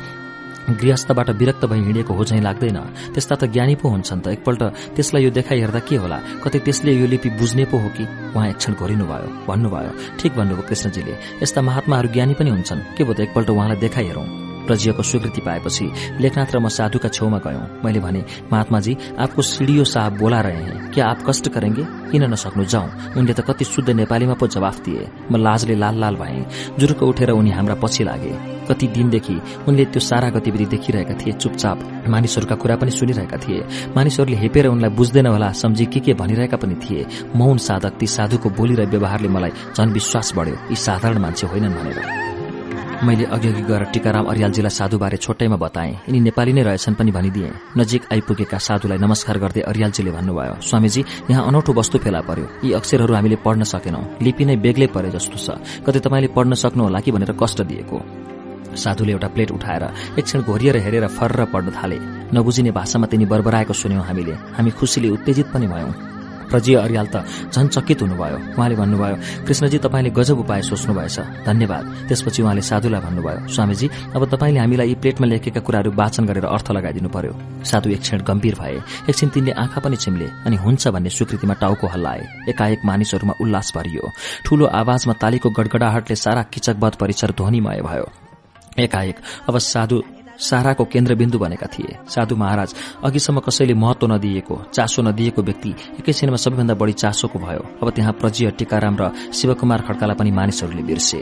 गृहस्थबाट 0.61 1.29
विरक्त 1.29 1.65
भई 1.65 1.79
हिँडेको 1.81 2.13
हो 2.13 2.23
झैँ 2.25 2.41
लाग्दैन। 2.41 2.77
त्यस्ता 3.13 3.35
त 3.35 3.43
ज्ञानी 3.49 3.75
पो 3.75 3.89
हुन्छन् 3.89 4.21
त। 4.21 4.27
एकपल्ट 4.27 4.61
त्यसलाई 4.95 5.23
यो 5.23 5.29
देखाइ 5.33 5.59
हेर्दा 5.59 5.79
के 5.89 5.95
होला? 5.97 6.17
कतै 6.45 6.59
त्यसले 6.59 6.91
यो 6.93 7.07
लिपि 7.07 7.29
बुझ्ने 7.33 7.65
पो 7.65 7.77
हो 7.77 7.89
कि? 7.97 8.05
उहाँ 8.37 8.47
एकछिन 8.49 8.73
घोरिनुभयो 8.77 9.49
भन्नुभयो। 9.49 9.91
ठिक 10.21 10.31
भन्नुभयो 10.37 10.67
कृष्णजीले। 10.69 11.13
यस्ता 11.41 11.61
महात्माहरू 11.61 12.07
ज्ञानी 12.13 12.33
पनि 12.37 12.49
हुन्छन्। 12.49 12.79
के 12.97 13.03
भयो 13.03 13.13
त? 13.13 13.19
एकपल्ट 13.19 13.49
उहाँलाई 13.49 13.77
देखाइ 13.81 14.05
हेरौं। 14.05 14.50
प्रजियको 14.61 15.03
स्वीकृति 15.03 15.41
पाएपछि 15.41 15.85
लेखनाथ 16.21 16.55
र 16.55 16.59
म 16.59 16.67
साधुका 16.69 17.09
छेउमा 17.09 17.37
गयौं। 17.37 17.83
मैले 17.83 17.99
भने 17.99 18.23
महात्माजी 18.51 18.97
आपको 19.19 19.41
सिडियो 19.41 19.83
साहब 19.83 20.17
बोला 20.17 20.39
रहे 20.41 20.63
हैं। 20.63 20.91
क्या 20.93 21.05
आप 21.07 21.23
कष्ट 21.27 21.49
करेंगे? 21.49 21.83
किन 22.11 22.23
नसक्नु 22.31 22.63
जाउँ 22.65 22.89
उनले 23.17 23.33
त 23.33 23.41
कति 23.41 23.65
शुद्ध 23.65 23.89
नेपालीमा 23.89 24.33
पो 24.33 24.47
जवाफ 24.47 24.79
दिए। 24.85 25.07
म 25.31 25.37
लाजले 25.37 25.75
लाल 25.75 25.99
लाल 25.99 26.15
भए। 26.15 26.45
जुरुक 26.79 27.03
उठेर 27.03 27.29
उनी 27.29 27.51
हाम्रा 27.51 27.75
पछि 27.75 28.03
लागे। 28.03 28.33
कति 28.69 28.87
दिनदेखि 28.87 29.35
उनले 29.67 29.85
त्यो 29.85 29.99
सारा 29.99 30.29
गतिविधि 30.29 30.65
देखिरहेका 30.65 31.13
थिए 31.15 31.33
चुपचाप। 31.33 32.05
मानिसहरूका 32.07 32.55
कुरा 32.55 32.75
पनि 32.75 32.91
सुनिरहेका 32.91 33.37
थिए। 33.37 33.65
मानिसहरूले 33.95 34.37
हेपेर 34.37 34.67
उनलाई 34.67 34.89
बुझ्दैन 34.89 35.27
होला 35.27 35.51
सम्झी 35.51 35.85
के 35.85 35.99
के 35.99 36.13
भनिरहेका 36.13 36.57
पनि 36.57 36.75
थिए। 36.75 37.05
मौन 37.35 37.57
साधक 37.57 37.97
ती 37.99 38.07
साधुको 38.07 38.49
बोली 38.49 38.75
र 38.75 38.85
व्यवहारले 38.85 39.27
मलाई 39.27 39.51
झन 39.75 39.89
विश्वास 39.91 40.33
बढ्यो। 40.35 40.55
यी 40.69 40.75
साधारण 40.75 41.17
मान्छे 41.17 41.47
होइनन् 41.47 41.75
भनेर। 41.75 42.30
मैले 43.03 43.25
अघि 43.25 43.47
अघि 43.47 43.61
गएर 43.65 43.83
टीकाराम 43.93 44.25
अरियालजीलाई 44.29 44.69
साधुबारे 44.69 45.17
छोटैमा 45.17 45.57
बताएँ। 45.57 45.93
यिनी 46.05 46.19
नेपाली 46.21 46.53
नै 46.53 46.61
रहेछन् 46.61 46.95
पनि 46.95 47.11
भनिदिएँ। 47.11 47.51
नजिक 47.77 48.01
आइपुगेका 48.13 48.57
साधुलाई 48.57 48.97
नमस्कार 49.01 49.37
गर्दै 49.41 49.61
अरियालजीले 49.65 50.11
भन्नुभयो 50.13 50.61
स्वामीजी 50.61 51.01
यहाँ 51.31 51.47
अनौठो 51.49 51.73
वस्तु 51.73 51.97
फेला 51.97 52.21
पर्यो। 52.29 52.45
यी 52.61 52.71
अक्षरहरू 52.77 53.13
हामीले 53.13 53.37
पढ्न 53.41 53.63
सकेनौं। 53.65 54.21
लिपि 54.21 54.45
नै 54.45 54.55
बेग्लै 54.61 54.87
परे 54.93 55.09
जस्तो 55.17 55.37
छ। 55.41 55.57
कतै 55.81 55.99
तपाईँले 56.05 56.29
पढ्न 56.37 56.53
सक्नुहोला 56.53 56.99
कि 57.01 57.11
भनेर 57.11 57.33
कष्ट 57.41 57.65
दिएको 57.65 57.97
साधुले 58.77 59.11
एउटा 59.11 59.27
प्लेट 59.33 59.49
उठाएर 59.51 59.83
एक 60.21 60.25
क्षण 60.25 60.41
घोरिएर 60.45 60.77
हेरेर 60.85 61.07
फर्र 61.17 61.49
पढ्न 61.49 61.73
थाले। 61.73 61.97
नबुझिने 62.37 62.71
भाषामा 62.71 63.09
तिनी 63.09 63.25
बरबराएको 63.25 63.73
सुन्यौं 63.73 64.05
हामीले। 64.05 64.33
हामी 64.55 64.71
खुसीले 64.77 65.09
उत्तेजित 65.09 65.47
पनि 65.49 65.67
भयौं। 65.73 66.20
प्रजीय 66.51 66.75
अरियाल 66.77 67.07
त 67.07 67.23
झन 67.53 67.67
चकित 67.67 68.01
हुनुभयो। 68.01 68.37
उहाँले 68.53 68.75
भन्नुभयो 68.75 69.15
कृष्णजी 69.47 69.77
तपाईँले 69.79 70.09
गजब 70.11 70.37
उपाय 70.39 70.61
सोच्नुभएछ 70.61 71.17
धन्यवाद। 71.47 71.83
त्यसपछि 72.07 72.41
उहाँले 72.43 72.61
साधुलाई 72.61 73.01
भन्नुभयो 73.01 73.47
स्वामीजी 73.47 73.87
अब 74.15 74.21
तपाईँले 74.29 74.59
हामीलाई 74.59 74.87
यी 74.87 74.95
प्लेटमा 75.01 75.27
लेखेका 75.27 75.61
कुराहरू 75.61 75.91
वाचन 75.91 76.25
गरेर 76.25 76.45
अर्थ 76.45 76.71
लगाइदिनु 76.71 77.09
पर्यो। 77.09 77.33
साधु 77.63 77.89
एक 77.89 78.01
क्षण 78.01 78.21
गम्भीर 78.27 78.55
भए 78.59 78.75
एकछिन 79.09 79.29
तिनले 79.29 79.51
आँखा 79.53 79.79
पनि 79.79 79.95
छिम्ले 79.97 80.27
अनि 80.45 80.55
हुन्छ 80.57 80.87
भन्ने 80.87 81.09
स्वीकृतिमा 81.09 81.53
टाउको 81.61 81.87
हल्लाए। 81.87 82.21
एकाएक 82.49 82.79
मानिसहरूमा 82.85 83.33
उल्लास 83.41 83.71
भरियो। 83.75 84.11
ठूलो 84.45 84.65
आवाजमा 84.65 85.13
तालीको 85.21 85.49
गडगडाहटले 85.49 86.15
सारा 86.15 86.41
किचकबद 86.43 86.95
परिसर 86.99 87.31
ध्वनिमय 87.31 87.81
भयो। 87.81 88.05
एकाएक 88.79 89.15
अब 89.49 89.57
साधु 89.57 90.01
साराको 90.41 90.83
केन्द्रबिन्दु 90.85 91.37
बनेका 91.39 91.67
थिए। 91.67 91.97
साधु 92.07 92.35
महाराज 92.35 92.73
अघिसम्म 93.05 93.39
कसैले 93.39 93.73
महत्व 93.73 94.07
नदिएको 94.07 94.55
चासो 94.73 95.01
नदिएको 95.01 95.41
व्यक्ति 95.41 95.71
एकैछिनमा 95.99 96.37
सबैभन्दा 96.37 96.73
बढ़ी 96.73 96.93
चासोको 96.93 97.39
भयो। 97.39 97.63
अब 97.81 97.89
त्यहाँ 97.91 98.13
प्रजीय 98.13 98.51
टिकाराम 98.59 98.95
र 99.01 99.11
शिवकुमार 99.33 99.81
खड्कालाई 99.87 100.15
पनि 100.15 100.31
मानिसहरूले 100.31 100.83
बिर्से। 100.83 101.19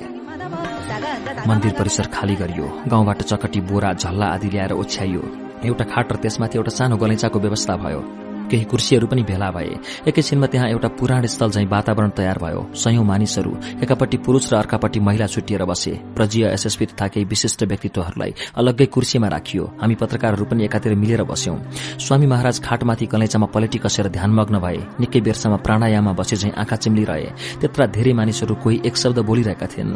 मन्दिर 1.47 1.71
परिसर 1.73 2.07
खाली 2.13 2.35
गरियो। 2.35 2.67
गाउँबाट 2.87 3.21
चकटी 3.23 3.59
बोरा 3.61 3.93
झल्ला 3.93 4.25
आदि 4.25 4.49
ल्याएर 4.49 4.71
ओछ्याइयो। 4.73 5.21
एउटा 5.65 5.85
खाट 5.85 6.11
र 6.13 6.15
त्यसमाथि 6.15 6.57
एउटा 6.57 6.71
सानो 6.71 6.97
गलैँचाको 6.97 7.39
व्यवस्था 7.39 7.75
भयो। 7.75 8.28
केही 8.49 8.65
कुर्सीहरू 8.65 9.07
पनि 9.07 9.23
भेला 9.23 9.49
भए। 9.51 9.77
एकैछिनमा 10.07 10.47
त्यहाँ 10.47 10.67
एउटा 10.69 10.87
पुराण 10.99 11.25
स्थल 11.25 11.49
झैं 11.51 11.65
वातावरण 11.67 12.09
तयार 12.17 12.37
भयो। 12.37 12.61
सयौं 12.75 13.03
मानिसहरू 13.05 13.51
एकापट्टि 13.83 14.17
पुरूष 14.25 14.51
र 14.53 14.55
अर्कापट्टि 14.57 14.99
महिला 14.99 15.27
छुटिएर 15.27 15.63
बसे। 15.65 15.91
प्रजीय 16.15 16.45
एसएसपी 16.47 16.85
तथा 16.85 17.07
केही 17.07 17.25
विशिष्ट 17.25 17.63
व्यक्तित्वहरूलाई 17.63 18.33
अलग्गै 18.57 18.85
कुर्सीमा 18.85 19.27
राखियो। 19.27 19.63
हामी 19.81 19.95
पत्रकारहरू 19.95 20.45
पनि 20.45 20.63
एकातिर 20.65 20.95
मिलेर 20.95 21.23
बस्यौं। 21.23 21.57
स्वामी 21.99 22.27
महाराज 22.27 22.59
खाटमाथि 22.59 23.05
कलैचामा 23.05 23.47
पलेटी 23.53 23.77
कसेर 23.77 24.07
ध्यानमग्न 24.09 24.59
भए। 24.59 24.77
निकै 24.99 25.19
बेरसम्म 25.21 25.55
प्राणायाममा 25.65 26.13
बसे 26.13 26.35
झैं 26.35 26.51
आँखा 26.51 26.75
चिम्लिरहे। 26.75 27.29
त्यत्र 27.61 27.87
धेरै 27.95 28.13
मानिसहरू 28.13 28.55
कोही 28.63 28.81
एक 28.85 28.95
शब्द 28.97 29.19
बोलिरहेका 29.29 29.67
थिएन् 29.67 29.93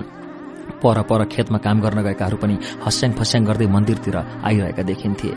पर 0.84 1.02
पर 1.10 1.24
खेतमा 1.32 1.58
काम 1.58 1.82
गर्न 1.82 2.00
गएकाहरू 2.04 2.38
पनि 2.38 2.56
हस्याङ 2.86 3.12
फस्याङ 3.16 3.44
गर्दै 3.46 3.68
मन्दिरतिर 3.68 4.16
आइरहेका 4.44 4.84
देखिन्थे। 4.84 5.32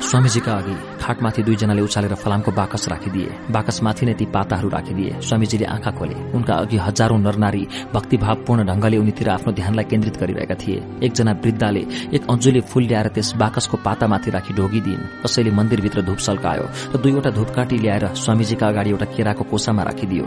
स्वामीजीका 0.00 0.52
अघि 0.52 0.74
खाटमाथि 1.00 1.42
दुईजनाले 1.42 1.82
उचालेर 1.82 2.14
फलामको 2.16 2.50
बाकस 2.50 2.88
राखिदिए। 2.88 3.52
बाकसमाथि 3.52 4.06
नै 4.06 4.14
ती 4.16 4.24
पाताहरू 4.32 4.68
राखिदिए। 4.68 5.20
स्वामीजीले 5.20 5.66
आँखा 5.66 5.90
खोले। 5.92 6.16
उनका 6.32 6.54
अघि 6.56 6.76
हजारौं 6.76 7.18
नरनारी 7.20 7.62
भक्तिभावपूर्ण 7.94 8.64
ढंगले 8.64 8.96
उनीतिर 8.96 9.28
आफ्नो 9.28 9.52
ध्यानलाई 9.52 9.84
केन्द्रित 9.84 10.16
गरिरहेका 10.16 10.56
थिए। 10.56 10.82
एकजना 11.04 11.32
वृद्धाले 11.44 11.82
एक 12.16 12.22
अञ्जुली 12.32 12.60
फूल 12.64 12.84
ल्याएर 12.88 13.08
त्यस 13.14 13.32
बाकसको 13.36 13.76
पातामाथि 13.84 14.30
राखी 14.30 14.52
ढोगिदिइन् 14.56 15.04
कसैले 15.22 15.50
मन्दिरभित्र 15.52 16.02
धूप 16.08 16.18
सल्कायो 16.18 16.64
र 16.94 16.96
दुईवटा 16.96 17.30
धूपकाँटी 17.36 17.76
ल्याएर 17.78 18.04
स्वामीजीका 18.16 18.66
अगाडि 18.68 18.90
एउटा 18.90 19.06
केराको 19.14 19.44
कोसामा 19.52 19.82
राखिदियो। 19.84 20.26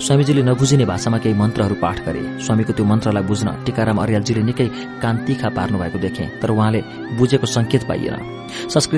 स्वामीजीले 0.00 0.42
नबुझिने 0.42 0.84
भाषामा 0.84 1.18
केही 1.18 1.36
मन्त्रहरू 1.36 1.76
पाठ 1.84 1.98
गरे। 2.06 2.22
स्वामीको 2.44 2.72
त्यो 2.72 2.84
मन्त्रलाई 2.84 3.24
बुझ्न 3.28 3.48
टीकाराम 3.64 3.98
अर्यालजीले 4.04 4.42
निकै 4.48 4.68
कान्तिखा 5.02 5.48
पार्नु 5.56 5.78
भएको 5.78 5.98
देखे 5.98 6.24
तर 6.40 6.50
उहाँले 6.50 6.80
बुझेको 7.16 7.46
संकेत 7.46 7.84
पाइएन। 7.88 8.20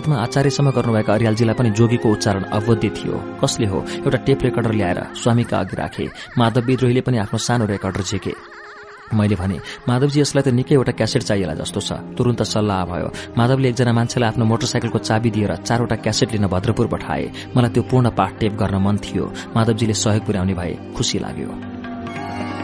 संस्कृतमा 0.05 0.23
आचार्यसम्म 0.23 0.71
गर्नुभएका 0.77 1.13
अर्यालजीलाई 1.15 1.55
पनि 1.57 1.71
जोगीको 1.73 2.09
उच्चारण 2.13 2.45
अवध्य 2.53 2.89
थियो। 2.93 3.17
कसले 3.41 3.67
हो? 3.73 3.79
एउटा 4.05 4.19
टेप 4.29 4.41
रेकर्डर 4.45 4.73
ल्याएर 4.77 5.01
स्वामीका 5.17 5.57
अघि 5.59 5.77
राखे। 5.77 6.05
माधव 6.39 6.61
विद्रोहीले 6.69 7.01
पनि 7.01 7.17
आफ्नो 7.25 7.39
सानो 7.41 7.65
रेकर्डर 7.65 8.03
झेके। 8.05 8.33
मैले 9.17 9.37
भने 9.41 9.59
माधवजी 9.89 10.21
यसलाई 10.21 10.43
त 10.45 10.49
निकै 10.53 10.75
एउटा 10.77 10.93
क्यासेट 10.93 11.23
चाहिएला 11.25 11.55
जस्तो 11.57 11.81
छ। 11.81 11.93
तुरन्त 12.17 12.43
सल्लाह 12.45 12.85
भयो। 12.85 13.09
माधवले 13.33 13.69
एकजना 13.73 13.93
मान्छेलाई 13.97 14.29
आफ्नो 14.29 14.45
मोटरसाइकलको 14.45 14.99
चाबी 15.09 15.31
दिएर 15.33 15.53
चारवटा 15.65 15.97
क्यासेट 16.05 16.29
लिन 16.37 16.47
भद्रपुर 16.53 16.87
पठाए। 16.93 17.25
मलाई 17.57 17.71
त्यो 17.73 17.83
पूर्ण 17.89 18.07
पाठ 18.13 18.33
टेप 18.41 18.53
गर्न 18.61 18.77
मन 18.85 18.97
थियो। 19.01 19.25
माधवजीले 19.57 19.95
सहयोग 19.97 20.25
पुर्याउने 20.27 20.55
भए 20.55 20.73
खुसी 20.97 21.19
लाग्यो। 21.25 21.49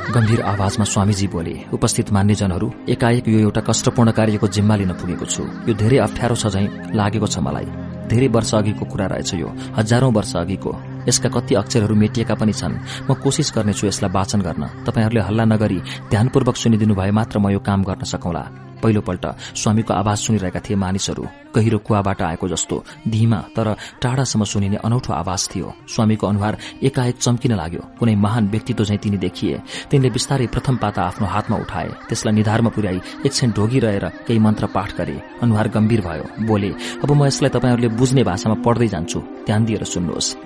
गम्भीर 0.01 0.41
आवाजमा 0.43 0.85
स्वामीजी 0.85 1.27
बोले 1.29 1.55
उपस्थित 1.73 2.11
मान्यजनहरू 2.13 2.71
एकाएक 2.89 3.29
यो 3.29 3.39
एउटा 3.39 3.61
कष्टपूर्ण 3.61 4.11
कार्यको 4.11 4.49
जिम्मा 4.49 4.77
लिन 4.77 4.93
पुगेको 4.97 5.25
छु। 5.25 5.43
यो 5.69 5.75
धेरै 5.77 5.99
अप्ठ्यारो 6.07 6.35
छ 6.35 6.47
झैं 6.49 6.97
लागेको 6.97 7.27
छ 7.27 7.39
मलाई। 7.39 7.67
धेरै 8.09 8.29
वर्ष 8.35 8.55
अघिको 8.55 8.85
कुरा 8.91 9.07
रहेछ 9.07 9.35
यो 9.35 9.49
हजारौं 9.77 10.13
वर्ष 10.13 10.33
अघिको। 10.37 10.73
यसका 11.09 11.29
कति 11.29 11.55
अक्षरहरू 11.55 11.95
मेटिएका 11.95 12.35
पनि 12.35 12.53
छन्। 12.53 12.75
म 13.07 13.15
कोसिस 13.23 13.53
गर्नेछु 13.55 13.87
यसलाई 13.87 14.11
वाचन 14.11 14.41
गर्न। 14.41 14.65
तपाईँहरूले 14.89 15.21
हल्ला 15.21 15.45
नगरी 15.45 15.79
ध्यानपूर्वक 16.11 16.57
सुनिदिनु 16.57 16.95
भए 16.97 17.11
मात्र 17.15 17.39
म 17.39 17.55
यो 17.55 17.61
काम 17.61 17.85
गर्न 17.85 18.03
सकौंला। 18.03 18.45
पहिलोपल्ट 18.83 19.27
स्वामीको 19.57 19.95
आवाज 19.95 20.19
सुनिरहेका 20.19 20.61
थिए 20.61 20.77
मानिसहरू। 20.77 21.25
गहिरो 21.55 21.79
कुवाबाट 21.79 22.23
आएको 22.23 22.49
जस्तो 22.49 22.77
धीमा 23.09 23.39
तर 23.57 23.75
टाढासम्म 24.03 24.45
सुनिने 24.45 24.77
अनौठो 24.77 25.13
आवाज 25.13 25.49
थियो। 25.55 25.73
स्वामीको 25.89 26.27
अनुहार 26.27 26.57
एकाएक 26.83 27.17
चम्किन 27.19 27.53
लाग्यो। 27.55 27.83
कुनै 27.99 28.15
महान 28.17 28.49
व्यक्तित्व 28.49 28.85
झैं 28.85 28.99
तिनी 28.99 29.19
देखिए। 29.19 29.61
तिनले 29.91 30.11
बिस्तारै 30.11 30.47
प्रथम 30.47 30.77
पाता 30.77 31.03
आफ्नो 31.03 31.27
हातमा 31.27 31.57
उठाए। 31.57 31.89
त्यसलाई 32.09 32.35
निधारमा 32.35 32.71
पुर्याई 32.71 33.01
एकछिन 33.27 33.51
ढोगिरहेर 33.51 34.05
केही 34.27 34.39
मन्त्र 34.39 34.67
पाठ 34.67 34.97
गरे। 34.97 35.21
अनुहार 35.43 35.69
गम्भीर 35.69 36.01
भयो। 36.01 36.47
बोले 36.47 36.71
अब 37.03 37.11
म 37.11 37.27
यसलाई 37.27 37.51
तपाईँहरूले 37.51 37.89
बुझ्ने 37.99 38.23
भाषामा 38.23 38.63
पढ्दै 38.63 38.89
जान्छु। 38.89 39.21
ध्यान 39.47 39.65
दिएर 39.65 39.85
सुन्नुहोस्। 39.85 40.37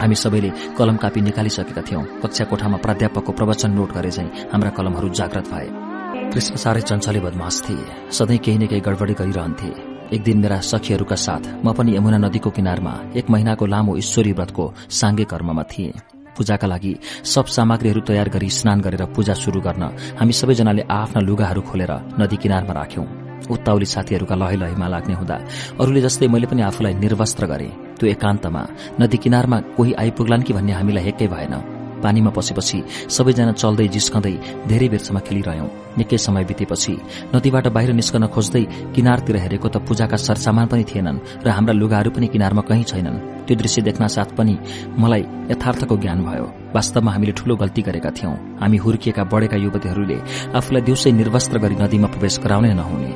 हामी 0.00 0.14
सबैले 0.14 0.50
कलम 0.78 0.96
कापी 0.96 1.20
निकालिसकेका 1.20 1.82
थियौं। 1.82 2.04
कक्षा 2.22 2.44
कोठामा 2.44 2.76
प्राध्यापकको 2.76 3.32
प्रवचन 3.32 3.70
नोट 3.72 3.92
गरे 3.92 4.10
चाहिँ 4.10 4.30
हाम्रा 4.52 4.70
कलमहरू 4.70 5.08
जागृत 5.08 5.48
भए। 5.48 5.95
कृष्ण 6.32 6.56
साह्रै 6.56 6.80
चञ्चले 6.82 7.20
बदमास 7.20 7.62
थिए। 7.64 7.84
सधैँ 8.12 8.38
केही 8.38 8.58
न 8.58 8.66
केही 8.66 8.80
गडबडी 8.80 9.14
गरिरहन्थे। 9.20 9.70
एक 10.14 10.22
दिन 10.22 10.38
मेरा 10.38 10.58
सखीहरूका 10.62 11.16
साथ 11.16 11.44
म 11.64 11.72
पनि 11.72 11.96
यमुना 11.96 12.18
नदीको 12.18 12.50
किनारमा 12.50 12.94
एक 13.16 13.30
महिनाको 13.30 13.66
लामो 13.66 13.96
ईश्वरी 13.96 14.32
व्रतको 14.32 14.64
साङ्गे 14.90 15.24
कर्ममा 15.24 15.62
थिए। 15.72 15.92
पूजाका 16.36 16.66
लागि 16.66 16.92
सब 17.24 17.46
सामग्रीहरू 17.48 18.00
तयार 18.04 18.28
गरी 18.28 18.48
स्नान 18.50 18.80
गरेर 18.80 19.04
पूजा 19.16 19.34
शुरू 19.34 19.60
गर्न 19.60 19.84
हामी 20.20 20.32
सबैजनाले 20.32 20.82
आफ्ना 20.90 21.20
लुगाहरू 21.24 21.62
खोलेर 21.68 21.92
नदी 22.20 22.36
किनारमा 22.36 22.72
राख्यौं। 22.80 23.06
उत्ताउली 23.50 23.86
साथीहरूका 23.86 24.34
लहे 24.34 24.56
लहेमा 24.56 24.86
लाग्ने 24.88 25.14
हुँदा 25.14 25.36
अरूले 25.80 26.00
जस्तै 26.06 26.26
मैले 26.28 26.46
पनि 26.46 26.62
आफूलाई 26.68 26.94
निर्वस्त्र 27.02 27.46
गरे। 27.46 27.68
त्यो 27.96 28.06
एकान्तमा 28.10 28.62
नदी 29.00 29.16
किनारमा 29.16 29.58
कोही 29.76 29.92
आइपुग्लान् 30.02 30.42
कि 30.42 30.52
भन्ने 30.52 30.72
हामीलाई 30.72 31.04
हेक्कै 31.04 31.28
भएन। 31.34 31.54
पानीमा 32.02 32.30
पसेपछि 32.30 32.78
सबैजना 33.08 33.52
चल्दै 33.52 33.86
जिस्कँदै 33.88 34.34
धेरै 34.68 34.88
बेरसम्म 34.88 35.18
खेलिरह्यौं। 35.26 35.68
निकै 35.98 36.18
समय 36.18 36.44
बितेपछि 36.44 36.94
नदीबाट 37.34 37.66
बाहिर 37.72 37.92
निस्कन 37.92 38.26
खोज्दै 38.34 38.64
किनारतिर 38.94 39.36
हेरेको 39.36 39.68
त 39.68 39.76
पूजाका 39.86 40.16
सरसामान 40.16 40.66
पनि 40.68 40.84
थिएनन् 40.84 41.22
र 41.44 41.48
हाम्रा 41.56 41.74
लुगाहरू 41.80 42.10
पनि 42.10 42.26
किनारमा 42.28 42.62
कहीँ 42.68 42.84
छैनन्। 42.84 43.46
त्यो 43.46 43.56
दृश्य 43.56 43.82
देख्न 43.88 44.06
साथ 44.06 44.36
पनि 44.36 44.54
मलाई 44.98 45.24
यथार्थको 45.50 45.96
ज्ञान 45.96 46.18
भयो। 46.26 46.46
वास्तवमा 46.76 47.10
हामीले 47.12 47.32
ठूलो 47.32 47.54
गल्ती 47.56 47.82
गरेका 47.88 48.10
थियौं। 48.10 48.34
हामी 48.60 48.76
हुर्किएका 48.76 49.24
बढेका 49.32 49.56
युवतीहरूले 49.56 50.18
आफूलाई 50.58 50.82
दिउँसै 50.82 51.10
निर्वस्त्र 51.12 51.58
गरी 51.64 51.76
नदीमा 51.80 52.08
प्रवेश 52.12 52.34
गराउनै 52.44 52.74
नहुने। 52.74 53.12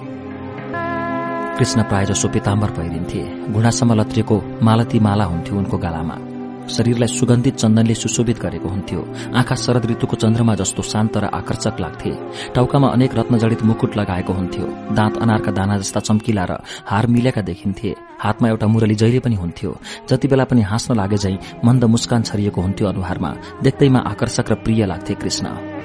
कृष्ण 1.59 1.83
प्राय 1.83 2.05
जसो 2.07 2.29
पिताम्बर 2.33 2.71
पहिरिन्थे 2.79 3.53
घुँडासम्म 3.53 3.93
लत्रिएको 4.01 4.37
मालती 4.65 4.99
माला 5.05 5.25
हुन्थ्यो 5.25 5.59
उनको 5.59 5.77
गालामा। 5.77 6.30
शरीरलाई 6.71 7.09
सुगन्धित 7.09 7.55
चन्दनले 7.57 7.95
सुशोभित 7.95 8.39
गरेको 8.39 8.69
हुन्थ्यो। 8.69 9.01
आँखा 9.35 9.55
शरद 9.55 9.87
ऋतुको 9.91 10.17
चन्द्रमा 10.17 10.55
जस्तो 10.55 10.83
शान्त 10.83 11.17
र 11.17 11.25
आकर्षक 11.35 11.81
लाग्थे। 11.81 12.11
टाउकामा 12.55 12.89
अनेक 12.89 13.15
रत्नजडित 13.15 13.63
मुकुट 13.63 13.97
लगाएको 13.97 14.33
हुन्थ्यो। 14.33 14.67
दाँत 14.95 15.17
अनारका 15.17 15.51
दाना 15.51 15.79
जस्ता 15.79 16.01
चम्किला 16.01 16.45
र 16.45 16.53
हार 16.87 17.07
मिलेका 17.07 17.43
देखिन्थे। 17.43 17.95
हातमा 18.21 18.49
एउटा 18.49 18.67
मुरली 18.67 18.95
जहिले 18.95 19.21
पनि 19.21 19.35
हुन्थ्यो। 19.35 19.71
जति 20.09 20.29
बेला 20.29 20.45
पनि 20.45 20.63
हाँस्न 20.63 20.95
लागे 20.97 21.17
झै 21.17 21.35
मन्द 21.65 21.85
मुस्कान 21.85 22.23
छरिएको 22.23 22.61
हुन्थ्यो 22.61 22.89
अनुहारमा। 22.89 23.31
देख्दैमा 23.63 23.99
आकर्षक 23.99 24.51
र 24.51 24.55
प्रिय 24.55 24.87
लाग्थे 24.87 25.15
कृष्ण। 25.15 25.80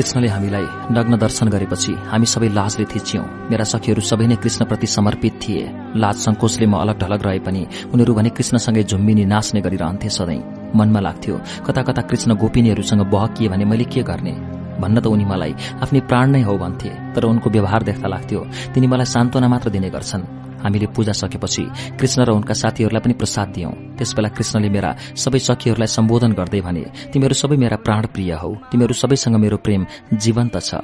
कृष्णले 0.00 0.28
हामीलाई 0.28 0.66
नग्न 0.96 1.16
दर्शन 1.20 1.48
गरेपछि 1.52 1.92
हामी 2.08 2.26
सबै 2.26 2.48
लाजले 2.48 2.84
थिच्यौं। 2.88 3.24
मेरा 3.50 3.64
सखीहरू 3.68 4.00
सबै 4.00 4.26
नै 4.26 4.36
कृष्णप्रति 4.40 4.86
समर्पित 4.88 5.34
थिए। 5.42 5.64
लाज 5.94 6.16
संकोचले 6.24 6.66
म 6.66 6.80
अलग 6.80 6.96
ढलग 6.96 7.20
रहे 7.20 7.38
पनि 7.44 7.62
उनीहरू 7.92 8.14
भने 8.16 8.30
कृष्णसँगै 8.32 8.82
झुम्बिनी 8.88 9.24
नाच्ने 9.28 9.60
गरिरहन्थे 9.60 10.08
सधैँ। 10.08 10.72
मनमा 10.72 11.00
लाग्थ्यो 11.04 11.36
कता 11.66 11.82
कता 11.84 12.02
कृष्ण 12.08 12.34
गोपिनीहरूसँग 12.40 13.02
बहकिए 13.12 13.48
भने 13.52 13.64
मैले 13.68 13.84
के 13.84 14.02
गर्ने? 14.02 14.34
भन्न 14.80 14.96
त 15.04 15.06
उनी 15.12 15.24
मलाई 15.28 15.52
आफ्नै 15.84 16.00
प्राण 16.08 16.26
नै 16.32 16.42
हो 16.48 16.56
भन्थे 16.56 16.90
तर 17.12 17.28
उनको 17.28 17.50
व्यवहार 17.50 17.82
देख्दा 17.84 18.08
लाग्थ्यो 18.08 18.40
तिनी 18.72 18.86
मलाई 18.88 19.04
सान्त्वना 19.04 19.48
मात्र 19.52 19.68
दिने 19.68 19.90
गर्छन्। 19.92 20.49
हामीले 20.62 20.86
पूजा 20.96 21.12
सकेपछि 21.12 21.64
कृष्ण 21.98 22.24
र 22.24 22.30
उनका 22.30 22.54
साथीहरूलाई 22.54 23.02
पनि 23.04 23.14
प्रसाद 23.14 23.48
दियौं। 23.54 23.72
त्यसबेला 23.98 24.28
कृष्णले 24.36 24.68
मेरा 24.68 24.90
सबै 25.16 25.38
सखीहरूलाई 25.38 25.90
सम्बोधन 25.96 26.32
गर्दै 26.32 26.60
भने 26.60 26.84
तिमीहरू 27.12 27.34
सबै 27.34 27.56
मेरा 27.56 27.76
प्राण 27.86 28.02
प्रिय 28.14 28.32
हौ। 28.42 28.50
तिमीहरू 28.70 28.94
सबैसँग 28.94 29.36
मेरो 29.36 29.56
प्रेम 29.64 29.86
जीवन्त 30.14 30.56
छ। 30.60 30.74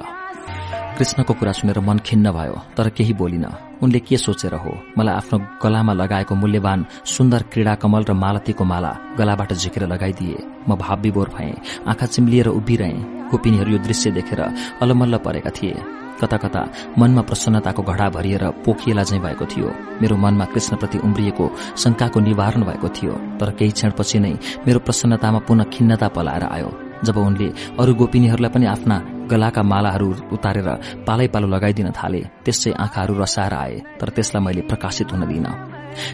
कृष्णको 0.97 1.33
कुरा 1.37 1.51
सुनेर 1.53 1.79
मन 1.79 1.97
खिन्न 2.01 2.31
भयो 2.33 2.55
तर 2.73 2.89
केही 2.89 3.13
बोलिन। 3.13 3.45
उनले 3.83 3.99
के 4.01 4.17
सोचेर 4.17 4.53
हो? 4.57 4.71
मलाई 4.97 5.13
आफ्नो 5.13 5.37
गलामा 5.61 5.93
लगाएको 5.93 6.33
मूल्यवान 6.33 6.85
सुन्दर 7.05 7.41
क्रीडा 7.53 7.73
कमल 7.77 8.03
र 8.09 8.13
मालतीको 8.17 8.63
माला 8.65 8.91
गलाबाट 9.13 9.53
झिकेर 9.53 9.85
लगाइदिए। 9.85 10.37
म 10.65 10.73
भाव 10.73 10.97
विभोर 11.01 11.29
भएँ 11.37 11.53
आँखा 11.85 12.05
चिम्लिएर 12.05 12.47
उभिरहे। 12.49 12.91
गोपिनीहरू 13.29 13.71
यो 13.71 13.77
दृश्य 13.77 14.11
देखेर 14.17 14.41
अलमल्ल 14.81 15.17
परेका 15.21 15.51
थिए। 15.53 15.77
कता 16.21 16.37
कता 16.37 16.61
मनमा 16.97 17.21
प्रसन्नताको 17.21 17.81
घडा 17.83 18.07
भरिएर 18.09 18.43
पोखिएला 18.65 19.03
झैं 19.03 19.21
भएको 19.21 19.45
थियो। 19.45 19.69
मेरो 20.01 20.15
मनमा 20.17 20.45
कृष्णप्रति 20.53 20.97
उम्रिएको 20.97 21.45
शंकाको 21.77 22.19
निवारण 22.19 22.61
भएको 22.63 22.89
थियो। 22.89 23.13
तर 23.39 23.51
केही 23.51 23.71
क्षणपछि 23.71 24.19
नै 24.19 24.33
मेरो 24.67 24.79
प्रसन्नतामा 24.79 25.39
पुनः 25.47 25.71
खिन्नता 25.73 26.07
पलाएर 26.07 26.43
आयो। 26.55 26.71
जब 27.05 27.17
उनले 27.17 27.47
अरू 27.79 27.93
गोपिनीहरूलाई 27.93 28.51
पनि 28.51 28.65
आफ्ना 28.65 28.97
गलाका 29.29 29.61
मालाहरू 29.63 30.09
उतारेर 30.33 30.69
पालै 31.07 31.27
पालो 31.33 31.47
लगाइदिन 31.47 31.89
थाले 31.93 32.21
त्यसै 32.45 32.71
आँखाहरू 32.73 33.13
रसाएर 33.21 33.53
आए 33.53 33.75
तर 33.99 34.09
त्यसलाई 34.09 34.43
मैले 34.45 34.61
प्रकाशित 34.69 35.11
हुन 35.13 35.27
दिन 35.29 35.45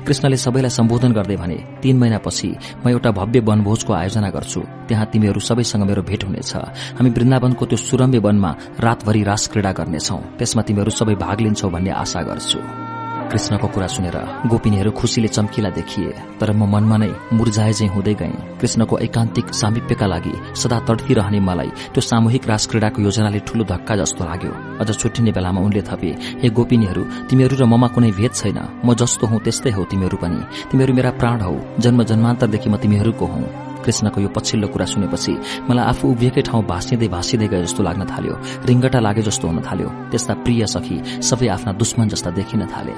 कृष्णले 0.07 0.37
सबैलाई 0.37 0.69
सम्बोधन 0.69 1.11
गर्दै 1.13 1.35
भने 1.35 1.57
तीन 1.81 1.97
महिनापछि 1.97 2.49
म 2.85 2.89
एउटा 2.89 3.11
भव्य 3.11 3.39
वनभोजको 3.39 3.93
आयोजना 3.93 4.29
गर्छु। 4.29 4.61
त्यहाँ 4.87 5.05
तिमीहरू 5.05 5.39
सबैसँग 5.39 5.83
मेरो 5.83 6.01
भेट 6.01 6.23
हुनेछ। 6.23 6.55
हामी 6.97 7.09
वृन्दावनको 7.09 7.65
त्यो 7.65 7.77
सुरम्य 7.77 8.19
वनमा 8.19 8.51
रातभरि 8.79 9.23
रास 9.23 9.47
क्रीड़ा 9.47 9.71
गर्नेछौ। 9.71 10.17
त्यसमा 10.37 10.61
तिमीहरू 10.61 10.91
सबै 10.91 11.15
भाग 11.15 11.41
लिन्छौ 11.41 11.69
भन्ने 11.69 11.91
आशा 11.91 12.21
गर्छु। 12.21 12.92
कृष्णको 13.31 13.67
कुरा 13.67 13.87
सुनेर 13.87 14.17
गोपिनीहरू 14.47 14.91
खुशीले 14.91 15.27
चम्किला 15.27 15.69
देखिए 15.69 16.11
तर 16.39 16.51
म 16.51 16.69
मनमा 16.73 16.97
नै 16.97 17.09
मुर्जाए 17.33 17.73
चाहिँ 17.73 17.91
हुँदै 17.93 18.13
गएँ। 18.13 18.35
कृष्णको 18.61 18.97
एकान्तिक 18.97 19.53
सामिप्यका 19.53 20.05
लागि 20.05 20.33
सदा 20.61 20.79
तडफिरहने 20.87 21.39
मलाई 21.39 21.69
त्यो 21.93 22.01
सामूहिक 22.01 22.47
रास 22.47 22.67
क्रीडाको 22.67 23.01
योजनाले 23.01 23.39
ठूलो 23.47 23.63
धक्का 23.63 23.95
जस्तो 23.95 24.23
लाग्यो। 24.25 24.51
अझ 24.81 24.89
छुट्टिने 24.91 25.31
बेलामा 25.31 25.61
उनले 25.61 25.81
थपे 25.81 26.11
हे 26.41 26.49
गोपिनीहरू 26.49 27.03
तिमीहरू 27.29 27.55
र 27.59 27.63
ममा 27.65 27.87
कुनै 27.95 28.11
भेद 28.11 28.33
छैन। 28.33 28.59
म 28.85 28.93
जस्तो 28.93 29.27
हुँ 29.27 29.39
त्यस्तै 29.45 29.71
हौ 29.71 29.83
तिमीहरू 29.91 30.17
पनि। 30.17 30.39
तिमीहरू 30.71 30.93
मेरा 30.93 31.11
प्राण 31.19 31.41
हौ। 31.41 31.55
जन्म 31.79 32.03
जन्मान्तरदेखि 32.03 32.69
म 32.69 32.75
तिमीहरूको 32.77 33.25
हुँ। 33.25 33.62
कृष्णको 33.85 34.21
यो 34.21 34.29
पछिल्लो 34.35 34.67
कुरा 34.73 34.85
सुनेपछि 34.85 35.33
मलाई 35.69 35.85
आफू 35.85 36.11
उभिएकै 36.11 36.41
ठाउँ 36.49 36.63
भाँसिँदै 36.65 37.07
भाँसिँदै 37.07 37.47
गए 37.47 37.61
जस्तो 37.63 37.83
लाग्न 37.83 38.03
थाल्यो। 38.05 38.35
रिङ्गटा 38.65 38.99
लागे 38.99 39.21
जस्तो 39.21 39.47
हुन 39.47 39.59
थाल्यो। 39.61 39.89
त्यस्ता 40.11 40.33
प्रिय 40.43 40.65
सखी 40.67 40.97
सबै 41.21 41.47
आफ्ना 41.55 41.71
दुश्मन 41.81 42.07
जस्ता 42.13 42.29
देखिन 42.39 42.65
थाले। 42.73 42.95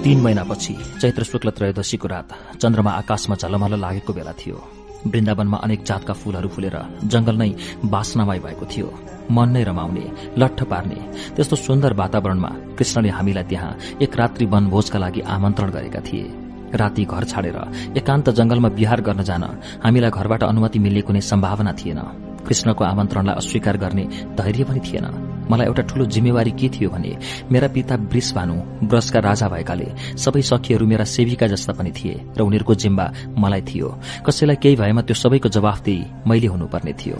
तीन 0.00 0.20
महिनापछि 0.20 0.74
चैत्र 1.00 1.24
शुक्ल 1.24 1.50
त्रयोदशीको 1.56 2.08
रात 2.08 2.28
चन्द्रमा 2.56 2.90
आकाशमा 3.00 3.36
झलमल 3.36 3.74
लागेको 3.80 4.12
बेला 4.12 4.32
थियो। 4.32 4.79
वृन्दावनमा 5.06 5.56
अनेक 5.64 5.80
जातका 5.84 6.12
फूलहरू 6.12 6.48
फुलेर 6.48 6.76
जंगल 7.04 7.36
नै 7.36 7.50
बासनामय 7.84 8.38
भएको 8.38 8.66
थियो। 8.66 8.88
मन 9.30 9.48
नै 9.50 9.62
रमाउने 9.64 10.04
लट्ठ 10.38 10.60
पार्ने 10.70 10.98
त्यस्तो 11.36 11.56
सुन्दर 11.56 11.92
वातावरणमा 11.94 12.50
कृष्णले 12.78 13.08
हामीलाई 13.08 13.44
त्यहाँ 13.50 13.78
एक 14.02 14.12
रात्रि 14.16 14.46
वनभोजका 14.46 14.98
लागि 14.98 15.20
आमन्त्रण 15.34 15.70
गरेका 15.70 16.00
थिए। 16.00 16.26
राति 16.74 17.04
घर 17.04 17.24
छाडेर 17.24 17.58
एकान्त 17.96 18.30
जंगलमा 18.30 18.68
विहार 18.78 19.00
गर्न 19.00 19.22
जान 19.22 19.44
हामीलाई 19.84 20.10
घरबाट 20.10 20.42
अनुमति 20.44 20.78
मिल्ने 20.78 21.02
कुनै 21.02 21.20
सम्भावना 21.20 21.72
थिएन। 21.72 22.00
कृष्णको 22.46 22.84
आमन्त्रणलाई 22.84 23.34
अस्वीकार 23.34 23.76
गर्ने 23.76 24.04
धैर्य 24.38 24.64
पनि 24.64 24.80
थिएन। 24.80 25.06
मलाई 25.50 25.66
एउटा 25.66 25.82
ठूलो 25.82 26.04
जिम्मेवारी 26.06 26.50
के 26.52 26.68
थियो 26.70 26.90
भने 26.90 27.16
मेरा 27.52 27.68
पिता 27.68 27.94
वृष 28.06 28.32
भानु 28.34 28.54
ब्रजका 28.86 29.20
राजा 29.20 29.48
भएकाले 29.48 29.88
सबै 30.16 30.42
सखीहरू 30.42 30.86
मेरा 30.86 31.04
सेविका 31.04 31.46
जस्ता 31.46 31.72
पनि 31.72 31.90
थिए 31.92 32.14
र 32.38 32.40
उनीहरूको 32.42 32.74
जिम्बा 32.74 33.06
मलाई 33.38 33.62
थियो। 33.62 33.88
कसैलाई 34.26 34.56
केही 34.62 34.76
भएमा 34.76 35.02
त्यो 35.02 35.14
सबैको 35.14 35.48
जवाफदेही 35.48 36.04
मैले 36.26 36.46
हुनुपर्ने 36.46 36.92
थियो। 37.00 37.16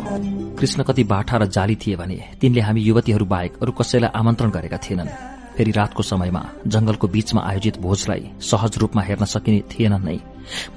कृष्ण 0.58 0.82
कति 0.82 1.04
बाठा 1.04 1.36
र 1.36 1.46
जाली 1.48 1.76
थिए 1.76 1.96
भने 1.96 2.18
तिनले 2.40 2.60
हामी 2.60 2.80
युवतीहरू 2.80 3.26
बाहेक 3.26 3.52
अरू 3.62 3.72
कसैलाई 3.72 4.10
आमन्त्रण 4.14 4.50
गरेका 4.50 4.78
थिएनन्। 4.78 5.14
फेरि 5.56 5.72
रातको 5.72 6.02
समयमा 6.02 6.42
जंगलको 6.66 7.06
बीचमा 7.08 7.40
आयोजित 7.44 7.80
भोजलाई 7.80 8.22
सहज 8.40 8.78
रूपमा 8.78 9.02
हेर्न 9.02 9.24
सकिने 9.24 9.60
थिएन 9.70 9.94
नै। 10.04 10.18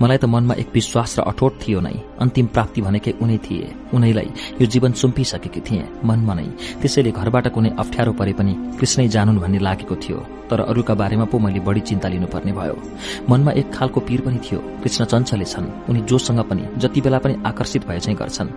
मलाई 0.01 0.17
त 0.17 0.25
मनमा 0.25 0.53
एक 0.53 0.69
विश्वास 0.73 1.19
र 1.19 1.21
अठोट 1.23 1.53
थियो 1.62 1.79
नै। 1.79 1.95
अन्तिम 2.21 2.47
प्राप्ति 2.47 2.81
भनेकै 2.81 3.13
उनै 3.21 3.38
थिए। 3.38 3.73
उनैलाई 3.93 4.29
यो 4.62 4.65
जीवन 4.65 4.91
सुम्पिसकेकी 4.91 5.62
थिए 5.62 5.83
मनमा 6.05 6.33
नै। 6.33 6.47
त्यसैले 6.81 7.12
घरबाट 7.12 7.47
कुनै 7.47 7.69
अप्ठ्यारो 7.79 8.12
परे 8.13 8.33
पनि 8.33 8.53
कृष्णै 8.79 9.07
जानुन् 9.07 9.39
भन्ने 9.39 9.59
लागेको 9.59 9.95
थियो। 9.95 10.19
तर 10.49 10.59
अरूका 10.59 10.93
बारेमा 10.93 11.25
पो 11.25 11.39
मैले 11.39 11.59
बढ़ी 11.59 11.81
चिन्ता 11.81 12.07
लिनुपर्ने 12.09 12.51
भयो। 12.51 12.75
मनमा 13.29 13.51
एक 13.51 13.73
खालको 13.73 13.99
पीर 13.99 14.21
पनि 14.21 14.39
थियो। 14.43 14.59
कृष्ण 14.83 15.05
चञ्चले 15.05 15.45
छन्। 15.45 15.89
उनी 15.89 16.01
जोसँग 16.01 16.39
पनि 16.49 16.63
जति 16.77 17.01
बेला 17.01 17.19
पनि 17.19 17.33
आकर्षित 17.45 17.88
भए 17.88 17.99
चाहिँ 17.99 18.17
गर्छन्। 18.17 18.49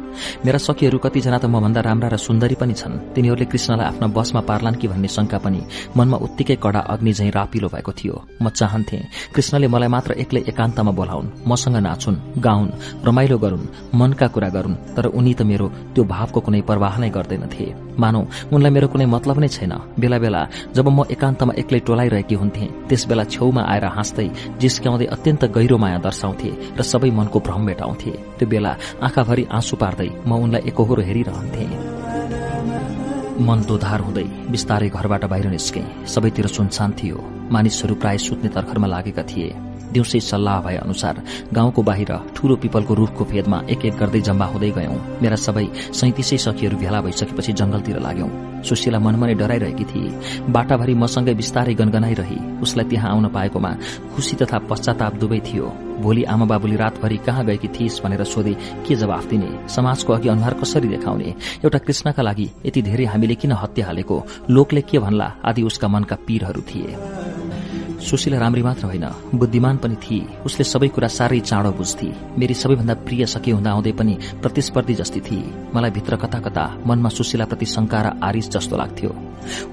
मेरा 0.44 0.58
सखीहरू 0.58 0.98
कतिजना 0.98 1.38
त 1.38 1.44
मभन्दा 1.46 1.80
राम्रा 1.80 2.08
र 2.08 2.16
सुन्दरी 2.16 2.54
पनि 2.54 2.74
छन्। 2.74 3.14
तिनीहरूले 3.14 3.46
कृष्णलाई 3.46 3.86
आफ्ना 3.86 4.06
बसमा 4.06 4.40
पार्लान् 4.40 4.76
कि 4.76 4.88
भन्ने 4.88 5.08
शंका 5.08 5.38
पनि 5.38 5.60
मनमा 5.96 6.16
उत्तिकै 6.16 6.56
कडा 6.56 6.80
अग्नि 6.92 7.12
झैं 7.12 7.30
रापिलो 7.30 7.68
भएको 7.68 7.92
थियो। 7.92 8.14
म 8.42 8.48
चाहन्थे 8.50 8.98
कृष्णले 9.34 9.68
मलाई 9.68 9.88
मात्र 9.88 10.12
एक्लै 10.20 10.42
एकान्तमा 10.48 10.92
बोलाउन्। 11.06 11.46
मसँग 11.46 11.76
नाचुन् 11.86 12.16
गाउन् 12.42 12.70
रमाइलो 13.06 13.38
गरून् 13.38 13.94
मनका 13.94 14.26
कुरा 14.26 14.48
गरून् 14.48 14.74
तर 14.96 15.06
उनी 15.14 15.34
त 15.34 15.42
मेरो 15.42 15.66
त्यो 15.94 16.04
भावको 16.04 16.40
कुनै 16.40 16.60
प्रवाह 16.66 16.94
नै 16.98 17.10
गर्दैनथे। 17.10 17.66
मानौ 17.98 18.20
उनलाई 18.52 18.70
मेरो 18.74 18.88
कुनै 18.90 19.06
मतलब 19.06 19.38
नै 19.38 19.48
छैन। 19.48 19.72
बेला 20.00 20.18
बेला 20.18 20.42
जब 20.74 20.88
म 20.88 21.06
एकान्तमा 21.06 21.52
एक्लै 21.62 21.80
टोलाइरहेकी 21.86 22.34
हुन्थे 22.34 22.66
त्यस 22.88 23.02
बेला 23.06 23.24
छेउमा 23.24 23.62
आएर 23.62 23.84
हाँस्दै 23.96 24.28
जिस्क्याउँदै 24.60 25.06
अत्यन्त 25.14 25.42
गहिरो 25.54 25.76
माया 25.78 25.98
दर्शाउँथे 26.02 26.50
र 26.78 26.82
सबै 26.82 27.10
मनको 27.10 27.38
भ्रम 27.46 27.62
मेटाउँथे। 27.62 28.12
त्यो 28.38 28.46
बेला 28.48 28.72
आँखाभरि 29.06 29.44
आँसु 29.50 29.76
पार्दै 29.78 30.10
म 30.26 30.30
उनलाई 30.44 30.62
एकहोरो 30.66 31.02
हेरिरहन्थे। 31.08 31.66
मन 33.36 33.58
दोधार 33.68 34.00
हुँदै 34.00 34.26
बिस्तारै 34.48 34.88
घरबाट 34.88 35.24
बाहिर 35.28 35.46
निस्के। 35.52 35.82
सबैतिर 36.08 36.46
सुनसान 36.48 36.90
थियो। 36.98 37.16
मानिसहरू 37.52 37.94
प्राय 37.94 38.18
सुत्ने 38.18 38.48
तर्खरमा 38.48 38.88
लागेका 38.88 39.22
थिए। 39.22 39.65
दिउँसै 39.96 40.20
सल्लाह 40.20 40.60
भए 40.60 40.76
अनुसार 40.76 41.22
गाउँको 41.52 41.82
बाहिर 41.82 42.12
ठूलो 42.36 42.56
पिपलको 42.56 42.94
रूखको 42.94 43.24
फेदमा 43.24 43.58
एक 43.70 43.84
एक 43.84 43.96
गर्दै 43.96 44.20
जम्मा 44.20 44.46
हुँदै 44.46 44.70
गयौं। 44.70 44.98
मेरा 45.22 45.36
सबै 45.36 45.66
सैतिसै 45.92 46.38
सखीहरू 46.38 46.76
भेला 46.76 47.00
भइसकेपछि 47.00 47.52
जंगलतिर 47.52 47.98
लाग्यौं। 47.98 48.30
सुशीला 48.62 48.98
मनमा 48.98 49.26
नै 49.26 49.34
डराइरहेकी 49.34 49.84
थिए। 49.84 50.14
बाटाभरि 50.50 50.94
मसँगै 50.94 51.34
बिस्तारै 51.34 51.74
गनगनाइरही। 51.74 52.38
उसलाई 52.62 52.86
त्यहाँ 52.90 53.10
आउन 53.10 53.26
पाएकोमा 53.28 53.70
खुशी 54.14 54.36
तथा 54.36 54.58
पश्चाताप 54.58 55.14
दुवै 55.14 55.40
थियो। 55.40 55.66
भोलि 56.02 56.24
आमा 56.24 56.44
बाबुले 56.44 56.76
रातभरि 56.76 57.16
कहाँ 57.16 57.44
गएकी 57.46 57.68
थिइस् 57.68 58.02
भनेर 58.02 58.24
सोधे 58.24 58.54
के 58.88 58.94
जवाफ 58.94 59.24
दिने? 59.26 59.68
समाजको 59.68 60.12
अघि 60.12 60.28
अनुहार 60.28 60.54
कसरी 60.54 60.88
देखाउने? 60.88 61.34
एउटा 61.64 61.78
कृष्णका 61.78 62.22
लागि 62.22 62.50
यति 62.66 62.82
धेरै 62.82 63.04
हामीले 63.04 63.34
किन 63.34 63.52
हत्या 63.52 63.86
हालेको? 63.86 64.16
लोकले 64.50 64.80
के 64.80 64.98
भन्ला? 64.98 65.32
आदि 65.44 65.62
उसका 65.62 65.88
मनका 65.88 66.16
पीरहरू 66.26 66.60
थिए। 66.60 66.96
सुशीला 68.06 68.38
राम्री 68.38 68.62
मात्र 68.62 68.86
होइन 68.86 69.06
बुद्धिमान 69.34 69.76
पनि 69.82 69.96
थिए। 69.98 70.26
उसले 70.46 70.64
सबै 70.64 70.88
कुरा 70.88 71.08
साह्रै 71.08 71.40
चाँडो 71.40 71.70
बुझ्थे। 71.72 72.08
मेरी 72.38 72.54
सबैभन्दा 72.54 72.94
प्रिय 73.02 73.26
सखी 73.26 73.50
हुँदा 73.50 73.70
हुँदै 73.72 73.92
पनि 73.92 74.14
प्रतिस्पर्धी 74.42 74.94
जस्ती 74.94 75.20
थिए। 75.20 75.52
मलाई 75.74 75.90
भित्र 75.90 76.16
कता 76.16 76.38
कता 76.40 76.64
मनमा 76.86 77.08
सुशीलाप्रति 77.08 77.66
शंका 77.66 78.00
र 78.02 78.06
आरिस 78.22 78.50
जस्तो 78.50 78.76
लाग्थ्यो। 78.76 79.10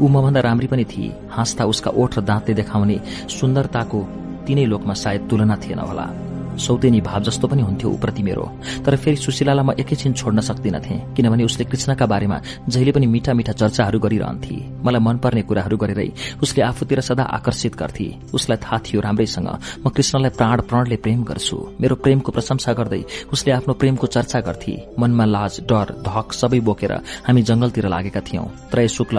ऊ 0.02 0.08
मभन्दा 0.10 0.39
राम्री 0.41 0.67
पनि 0.67 0.86
थिए। 0.86 1.15
हाँस्दा 1.30 1.65
उसका 1.65 1.91
ओठ 1.93 2.17
र 2.17 2.22
दाँतले 2.26 2.54
देखाउने 2.56 2.98
सुन्दरताको 3.30 4.00
तीनै 4.46 4.65
लोकमा 4.65 4.93
सायद 4.93 5.28
तुलना 5.30 5.56
थिएन 5.56 5.80
होला। 5.80 6.33
सौतेनी 6.58 7.02
भाव 7.02 7.22
जस्तो 7.24 7.48
पनि 7.48 7.62
हुन्थ्यो 7.62 7.89
उप्रति 7.89 8.24
मेरो। 8.24 8.46
तर 8.86 8.96
फेरि 8.96 9.18
सुशीलालाई 9.18 9.66
म 9.66 9.72
एकैछिन 9.80 10.13
छोड्न 10.13 10.39
सक्दिनथे 10.42 10.96
किनभने 11.16 11.44
उसले 11.44 11.66
कृष्णका 11.66 12.06
बारेमा 12.06 12.38
जहिले 12.70 12.92
पनि 12.92 13.08
मिठा 13.08 13.34
मिठा 13.34 13.54
चर्चाहरू 13.54 14.00
गरिरहन्थे। 14.00 14.56
मलाई 14.86 15.02
मनपर्ने 15.02 15.42
कुराहरू 15.42 15.78
गरेरै 15.78 16.10
उसले 16.44 16.63
आफूतिर 16.63 17.02
सदा 17.02 17.24
आकर्षित 17.24 17.76
गर्थे। 17.76 18.08
उसलाई 18.34 18.58
थाहा 18.63 18.78
थियो 18.86 19.02
राम्रैसँग 19.02 19.50
म 19.86 19.89
कृष्णलाई 19.89 20.32
प्राण 20.38 20.62
प्रणले 20.70 20.96
प्रेम 21.04 21.24
गर्छु। 21.24 21.58
मेरो 21.82 21.96
प्रेमको 21.96 22.32
प्रशंसा 22.32 22.74
गर्दै 22.74 23.02
उसले 23.34 23.52
आफ्नो 23.54 23.74
प्रेमको 23.74 24.08
चर्चा 24.08 24.39
गर्थे। 24.39 24.76
मनमा 25.00 25.26
लाज 25.26 25.60
डर 25.70 25.88
धक 26.06 26.34
सबै 26.34 26.60
बोकेर 26.60 26.94
हामी 27.28 27.42
जंगलतिर 27.42 27.88
लागेका 27.88 28.22
थियौं। 28.22 28.46
त्रय 28.72 28.88
शुक्ल 28.88 29.18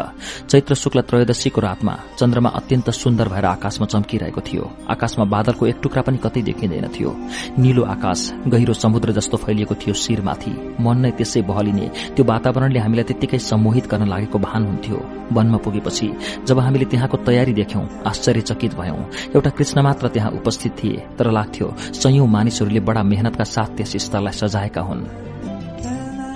चैत्र 0.51 0.75
शुक्ल 0.75 1.01
त्रयोदशीको 1.01 1.61
रातमा 1.61 1.94
चन्द्रमा 2.18 2.51
अत्यन्त 2.51 2.90
सुन्दर 2.92 3.29
भएर 3.29 3.44
आकाशमा 3.44 3.87
चम्किरहेको 3.87 4.40
थियो। 4.40 4.64
आकाशमा 4.90 5.25
बादलको 5.25 5.66
एक 5.66 5.79
टुक्रा 5.83 6.03
पनि 6.03 6.18
कतै 6.25 6.42
देखिँदैन 6.42 6.88
थियो। 6.94 7.11
निलो 7.58 7.82
आकाश 7.84 8.20
गहिरो 8.48 8.75
समुद्र 8.75 9.12
जस्तो 9.12 9.37
फैलिएको 9.37 9.75
थियो 9.75 9.94
शिरमाथि। 9.94 10.52
मन 10.81 10.98
नै 10.98 11.10
त्यसै 11.10 11.40
बहलिने। 11.42 11.87
त्यो 12.16 12.25
वातावरणले 12.25 12.79
हामीलाई 12.79 13.04
त्यत्तिकै 13.04 13.38
सम्मोहित 13.38 13.87
गर्न 13.87 14.08
लागेको 14.08 14.38
भान 14.38 14.62
हुन्थ्यो। 14.66 14.98
वनमा 15.33 15.58
पुगेपछि 15.58 16.08
जब 16.46 16.58
हामीले 16.58 16.85
त्यहाँको 16.85 17.16
तयारी 17.27 17.52
देख्यौं 17.52 17.85
आश्चर्यचकित 18.06 18.75
भयौं। 18.75 19.02
एउटा 19.35 19.50
कृष्ण 19.50 19.83
मात्र 19.83 20.08
त्यहाँ 20.08 20.31
उपस्थित 20.31 20.72
थिए 20.79 21.02
तर 21.18 21.31
लाग्थ्यो 21.31 21.75
संयौं 22.02 22.27
मानिसहरूले 22.27 22.81
बडा 22.81 23.02
मेहनतका 23.02 23.44
साथ 23.44 23.77
त्यस 23.77 23.96
स्थललाई 24.04 24.33
सजाएका 24.33 24.83
हुन्। 24.83 25.33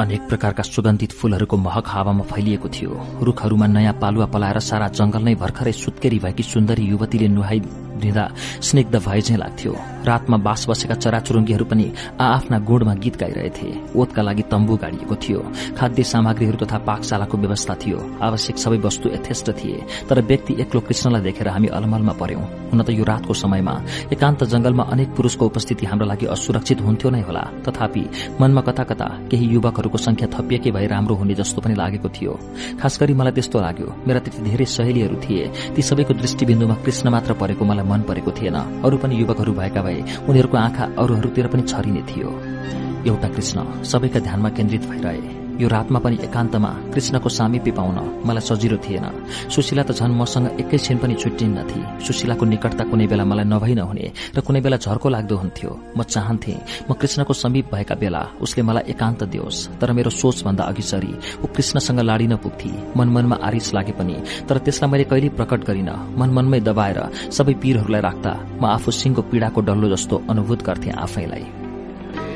अनेक 0.00 0.28
प्रकारका 0.28 0.62
सुगन्धित 0.62 1.12
फूलहरूको 1.12 1.56
महक 1.56 1.86
हावामा 1.88 2.24
फैलिएको 2.24 2.68
थियो। 2.68 2.92
रूखहरूमा 3.22 3.66
नयाँ 3.66 3.94
पालुवा 3.98 4.26
पलाएर 4.30 4.58
सारा 4.62 4.88
जंगल 4.94 5.22
नै 5.22 5.34
भर्खरै 5.34 5.72
सुत्केरी 5.74 6.18
भएकी 6.18 6.42
सुन्दरी 6.44 6.84
युवतीले 6.86 7.28
नुहाई 7.28 7.60
स्निग्ध 7.98 8.94
भए 8.96 9.20
झैँ 9.20 9.36
लाग्थ्यो। 9.38 9.72
रातमा 10.06 10.36
बास 10.38 10.66
बसेका 10.70 10.94
चराचुरुङ्गीहरू 10.94 11.64
पनि 11.66 11.86
आ 12.20 12.24
आफ्ना 12.30 12.58
गुणमा 12.62 12.94
गीत 12.94 13.16
गाइरहेथे। 13.18 13.68
ओतका 13.90 14.22
लागि 14.22 14.42
तम्बु 14.46 14.76
गाडिएको 14.78 15.14
थियो। 15.18 15.40
खाद्य 15.74 16.02
सामग्रीहरू 16.04 16.58
तथा 16.62 16.78
पाकशालाको 16.78 17.36
व्यवस्था 17.36 17.74
थियो। 17.82 17.98
आवश्यक 18.22 18.56
सबै 18.58 18.78
वस्तु 18.78 19.08
यथेष्ट 19.10 19.50
थिए। 19.58 19.82
तर 20.08 20.22
व्यक्ति 20.22 20.54
एक्लो 20.62 20.80
कृष्णलाई 20.80 21.22
देखेर 21.22 21.48
हामी 21.48 21.68
अलमलमा 21.74 22.12
पर्यौं 22.14 22.44
हुन 22.70 22.82
त 22.82 22.90
यो 22.94 23.04
रातको 23.04 23.34
समयमा 23.34 23.74
एकान्त 24.14 24.44
जंगलमा 24.46 24.84
अनेक 24.94 25.08
पुरूषको 25.16 25.46
उपस्थिति 25.46 25.86
हाम्रो 25.86 26.06
लागि 26.06 26.26
असुरक्षित 26.30 26.80
हुन्थ्यो 26.86 27.10
नै 27.10 27.22
होला। 27.26 27.42
तथापि 27.66 28.04
मनमा 28.40 28.60
कता 28.62 28.84
कता 28.86 29.08
केही 29.26 29.46
युवकहरूको 29.88 29.98
संख्या 29.98 30.28
थपिएकै 30.28 30.70
भए 30.70 30.86
राम्रो 30.86 31.14
हुने 31.16 31.34
जस्तो 31.34 31.60
पनि 31.64 31.74
लागेको 31.74 32.08
थियो। 32.08 32.32
खास 32.80 33.00
गरी 33.00 33.14
मलाई 33.14 33.32
त्यस्तो 33.32 33.60
लाग्यो। 33.60 33.88
मेरा 34.04 34.20
त्यति 34.20 34.42
धेरै 34.44 34.64
सहेलीहरू 34.64 35.16
थिए। 35.24 35.44
ती 35.74 35.82
सबैको 35.82 36.14
दृष्टिबिन्दुमा 36.14 36.74
कृष्ण 36.84 37.08
मात्र 37.08 37.32
परेको 37.32 37.64
मलाई 37.64 37.86
मन 37.88 38.00
परेको 38.04 38.30
थिएन। 38.36 38.84
अरू 38.84 38.96
पनि 39.00 39.16
युवकहरू 39.16 39.52
भएका 39.52 39.80
भए 39.82 40.00
उनीहरूको 40.28 40.56
आँखा 40.56 40.84
अरूहरूतिर 40.98 41.46
पनि 41.48 41.62
छरिने 41.62 42.02
थियो। 42.04 42.28
एउटा 43.08 43.28
कृष्ण 43.28 43.82
सबैका 43.82 44.20
ध्यानमा 44.20 44.48
केन्द्रित 44.48 44.84
भइरहे। 44.84 45.47
यो 45.60 45.68
रातमा 45.68 45.98
पनि 45.98 46.16
एकान्तमा 46.22 46.70
कृष्णको 46.94 47.28
सामिप्य 47.28 47.70
पाउन 47.78 47.98
मलाई 48.26 48.42
सजिलो 48.48 48.76
थिएन। 48.84 49.06
सुशीला 49.50 49.82
त 49.82 49.90
झन् 49.98 50.14
मसँग 50.14 50.46
एकैछिन 50.60 50.98
पनि 51.02 51.14
छुट्टिन्नथी 51.22 51.80
सुशीलाको 52.06 52.44
निकटता 52.46 52.84
कुनै 52.90 53.06
बेला 53.10 53.24
मलाई 53.24 53.46
नभई 53.52 53.74
नहुने 53.74 54.06
र 54.36 54.40
कुनै 54.46 54.60
बेला 54.60 54.76
झर्को 54.78 55.08
लाग्दो 55.08 55.36
हुन्थ्यो। 55.42 55.70
म 55.96 56.02
चाहन्थे 56.04 56.54
म 56.88 56.94
कृष्णको 56.94 57.32
समीप 57.34 57.66
भएका 57.74 57.94
बेला 57.98 58.22
उसले 58.40 58.62
मलाई 58.62 58.84
एकान्त 58.94 59.20
दियोस् 59.32 59.60
तर 59.80 59.92
मेरो 59.92 60.10
सोचभन्दा 60.10 60.64
अघि 60.70 60.82
सरी 60.82 61.12
ऊ 61.42 61.46
कृष्णसँग 61.50 62.00
लाडिन 62.06 62.36
पुग्थे। 62.44 62.70
मनमनमा 62.96 63.36
आरिस 63.42 63.74
लागे 63.74 63.92
पनि 63.98 64.16
तर 64.48 64.58
त्यसलाई 64.64 64.90
मैले 64.90 65.04
कहिल्यै 65.10 65.34
प्रकट 65.38 65.60
गरिन। 65.68 65.90
मनमनमै 66.18 66.60
दबाएर 66.68 66.98
सबै 67.36 67.54
पीरहरूलाई 67.62 68.02
राख्दा 68.08 68.32
म 68.62 68.64
आफू 68.76 68.90
सिंहको 68.90 69.22
पीड़ाको 69.30 69.60
डल्लो 69.68 69.86
जस्तो 69.94 70.14
अनुभूत 70.30 70.60
गर्थे 70.62 70.90
आफैलाई। 71.04 71.57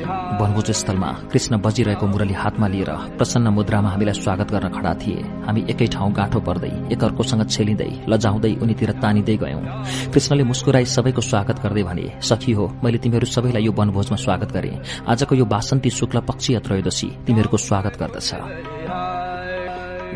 वनभोज 0.03 0.71
स्थलमा 0.71 1.09
कृष्ण 1.31 1.57
बजिरहेको 1.61 2.05
मुरली 2.07 2.33
हातमा 2.33 2.67
लिएर 2.67 2.89
प्रसन्न 3.17 3.47
मुद्रामा 3.53 3.89
हामीलाई 3.89 4.13
स्वागत 4.13 4.51
गर्न 4.51 4.67
खड़ा 4.69 4.93
थिए। 5.01 5.21
हामी 5.45 5.61
एकै 5.69 5.87
ठाउँ 5.87 6.11
गाँठो 6.13 6.39
पर्दै 6.39 6.71
एकअर्कोसँग 6.93 7.43
छेलिँदै 7.47 7.91
लजाउँदै 8.09 8.53
उनीतिर 8.63 8.91
तानिँदै 9.01 9.35
गयौं। 9.37 9.63
कृष्णले 10.11 10.43
मुस्कुराई 10.43 10.85
सबैको 10.85 11.21
स्वागत 11.21 11.57
गर्दै 11.63 11.83
भने 11.83 12.05
सखी 12.21 12.51
हो 12.51 12.65
मैले 12.83 12.97
तिमीहरू 12.97 13.27
सबैलाई 13.27 13.63
यो 13.63 13.71
वनभोजमा 13.71 14.17
स्वागत 14.17 14.49
गरे। 14.51 14.71
आजको 15.07 15.35
यो 15.35 15.45
बासन्ती 15.45 15.89
शुक्ल 15.89 16.19
पक्षीय 16.29 16.59
त्रयोदशी 16.59 17.07
तिमीहरूको 17.25 17.57
स्वागत 17.59 17.93
गर्दछ। 18.01 18.29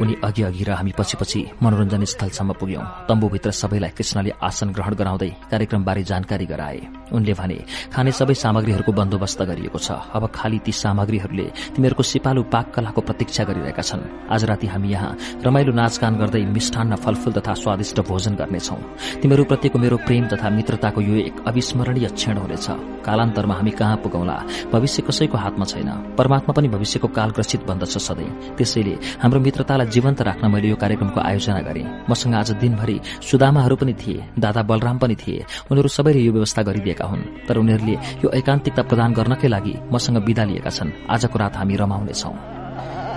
उनी 0.02 0.16
अघि 0.24 0.44
अघि 0.44 0.64
र 0.64 0.72
हामी 0.72 0.92
पछि 0.98 1.18
पछि 1.18 1.42
मनोरञ्जन 1.64 2.04
स्थलसम्म 2.06 2.54
पुग्यौं। 2.54 2.84
तम्बुभित्र 3.08 3.52
सबैलाई 3.52 3.92
कृष्णले 3.98 4.32
आसन 4.44 4.70
ग्रहण 4.70 4.94
गराउँदै 4.96 5.30
कार्यक्रमबारे 5.52 6.04
जानकारी 6.04 6.46
गराए। 6.46 6.82
उनले 7.14 7.34
भने 7.34 7.58
खाने 7.94 8.12
सबै 8.12 8.34
सामग्रीहरूको 8.34 8.92
बन्दोबस्त 8.92 9.42
गरिएको 9.42 9.80
छ। 9.80 9.92
अब 10.14 10.24
खाली 10.36 10.60
ती 10.60 10.72
सामग्रीहरूले 10.72 11.48
तिमीहरूको 11.76 12.04
सिपालु 12.04 12.44
पाक 12.54 12.74
कलाको 12.76 13.02
प्रतीक्षा 13.02 13.44
गरिरहेका 13.44 13.82
छन्। 13.82 14.02
आज 14.30 14.44
राति 14.44 14.68
हामी 14.68 14.90
यहाँ 14.90 15.12
रमाइलो 15.46 15.72
नाचगान 15.74 16.14
गर्दै 16.18 16.44
मिष्ठान्न 16.46 16.96
फलफूल 16.96 17.34
तथा 17.34 17.54
स्वादिष्ट 17.54 18.00
भोजन 18.04 18.36
गर्नेछौ। 18.36 18.78
तिमीहरूप्रतिको 19.22 19.80
मेरो 19.80 19.98
प्रेम 19.98 20.28
तथा 20.28 20.50
मित्रताको 20.50 21.02
यो 21.02 21.16
एक 21.26 21.36
अविस्मरणीय 21.48 22.08
क्षण 22.14 22.38
हुनेछ। 22.38 22.68
कालान्तरमा 23.08 23.56
हामी 23.56 23.72
कहाँ 23.72 23.98
पुगौला? 23.98 24.38
भविष्य 24.72 25.02
कसैको 25.08 25.38
हातमा 25.38 25.66
छैन। 25.66 25.90
परमात्मा 26.18 26.52
पनि 26.54 26.68
भविष्यको 26.68 27.08
कालग्रसित 27.08 27.62
बन्दछ 27.64 27.98
सधैँ। 27.98 28.56
त्यसैले 28.58 28.96
हाम्रो 29.24 29.40
मित्रतालाई 29.40 29.87
जीवन्त 29.88 30.22
राख्न 30.22 30.52
मैले 30.52 30.68
यो 30.68 30.76
कार्यक्रमको 30.76 31.20
आयोजना 31.20 31.62
गरे। 31.62 31.84
मसँग 32.10 32.36
आज 32.36 32.52
दिनभरि 32.62 33.00
सुदामाहरू 33.22 33.76
पनि 33.76 33.94
थिए 33.94 34.24
दादा 34.40 34.62
बलराम 34.64 34.98
पनि 34.98 35.16
थिए। 35.16 35.46
उनीहरू 35.72 35.90
सबैले 35.90 36.20
यो 36.20 36.32
व्यवस्था 36.34 36.62
गरिदिएका 36.64 37.06
हुन्। 37.06 37.48
तर 37.48 37.58
उनीहरूले 37.58 37.96
यो 38.24 38.30
एकान्तिकता 38.30 38.84
प्रदान 38.84 39.14
गर्नकै 39.14 39.48
लागि 39.48 39.74
मसँग 39.92 40.18
विदा 40.28 40.44
लिएका 40.44 40.70
छन्। 40.70 40.92
आजको 41.10 41.40
रात 41.40 41.58
हामी 41.58 41.76
रमाउनेछौ। 41.76 42.32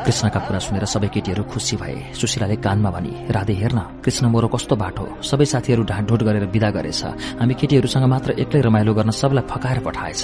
कृष्णका 0.00 0.40
कुरा 0.40 0.58
सुनेर 0.58 0.84
सबै 0.84 1.08
केटीहरू 1.12 1.42
खुसी 1.44 1.76
भए। 1.76 2.16
सुशीलाले 2.16 2.56
कानमा 2.56 2.90
भनी 2.90 3.12
राधे 3.30 3.52
हेर्न 3.52 3.78
कृष्ण 4.00 4.26
मोरो 4.32 4.48
कस्तो 4.48 4.76
बाटो 4.76 5.04
सबै 5.20 5.44
साथीहरू 5.44 5.82
ढाँढोट 5.84 6.20
गरेर 6.22 6.44
विदा 6.48 6.70
गरेछ। 6.70 7.02
हामी 7.40 7.54
केटीहरूसँग 7.54 8.04
मात्र 8.08 8.30
एक्लै 8.40 8.60
रमाइलो 8.60 8.94
गर्न 8.94 9.10
सबलाई 9.10 9.44
फकाएर 9.44 9.78
पठाएछ। 9.84 10.22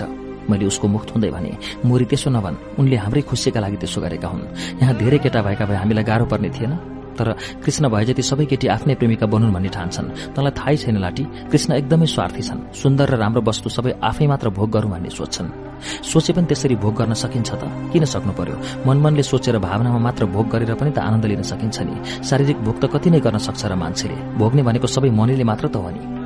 मैले 0.51 0.67
उसको 0.67 0.87
मुख 0.89 1.03
थुन्दै 1.11 1.31
भने 1.31 1.53
मोरी 1.85 2.05
त्यसो 2.11 2.31
नभन् 2.31 2.57
उनले 2.79 2.97
हाम्रै 2.97 3.23
खुसीका 3.29 3.61
लागि 3.61 3.77
त्यसो 3.83 4.01
गरेका 4.01 4.29
हुन्। 4.29 4.45
यहाँ 4.83 4.95
धेरै 4.97 5.19
केटा 5.25 5.41
भएका 5.43 5.65
भए 5.67 5.77
हामीलाई 5.83 6.05
गाह्रो 6.05 6.27
पर्ने 6.27 6.51
थिएन। 6.51 6.75
तर 7.17 7.33
कृष्ण 7.65 7.89
भए 7.89 8.05
जति 8.05 8.23
सबै 8.23 8.45
केटी 8.45 8.67
आफ्नै 8.69 8.95
प्रेमिका 9.01 9.27
बनुन् 9.27 9.53
भन्ने 9.53 9.69
ठान्छन् 9.73 10.37
तँलाई 10.37 10.53
थाहै 10.53 10.77
छैन 10.77 10.97
लाटी 11.01 11.25
कृष्ण 11.49 11.71
एकदमै 11.81 12.07
स्वार्थी 12.13 12.43
छन्। 12.45 12.61
सुन्दर 12.77 13.09
र 13.09 13.15
राम्रो 13.17 13.41
वस्तु 13.41 13.69
सबै 13.73 13.93
आफै 14.05 14.27
मात्र 14.29 14.53
भोग 14.53 14.69
गरौं 14.77 14.91
भन्ने 14.93 15.11
सोच्छन्। 15.17 15.49
सोचे 16.13 16.33
पनि 16.37 16.47
त्यसरी 16.47 16.77
भोग 16.77 16.95
गर्न 17.01 17.13
सकिन्छ 17.17 17.51
त। 17.57 17.65
किन 17.93 18.05
सक्नु 18.05 18.33
पर्यो? 18.37 18.85
मनमनले 18.85 19.25
सोचेर 19.25 19.57
भावनामा 19.65 19.99
मात्र 19.99 20.29
भोग 20.29 20.47
गरेर 20.53 20.77
पनि 20.77 20.91
त 20.93 20.99
आनन्द 21.01 21.25
लिन 21.25 21.43
सकिन्छ 21.43 21.77
नि। 21.89 21.97
शारीरिक 22.21 22.59
भोग 22.61 22.77
त 22.81 22.85
कति 22.93 23.09
नै 23.11 23.21
गर्न 23.25 23.39
सक्छ 23.41 23.65
र 23.65 23.75
मान्छेले। 23.81 24.37
भोग्ने 24.37 24.63
भनेको 24.69 24.87
सबै 24.87 25.09
मनैले 25.09 25.45
मात्र 25.45 25.73
त 25.73 25.77
हो 25.81 25.89
नि। 25.89 26.26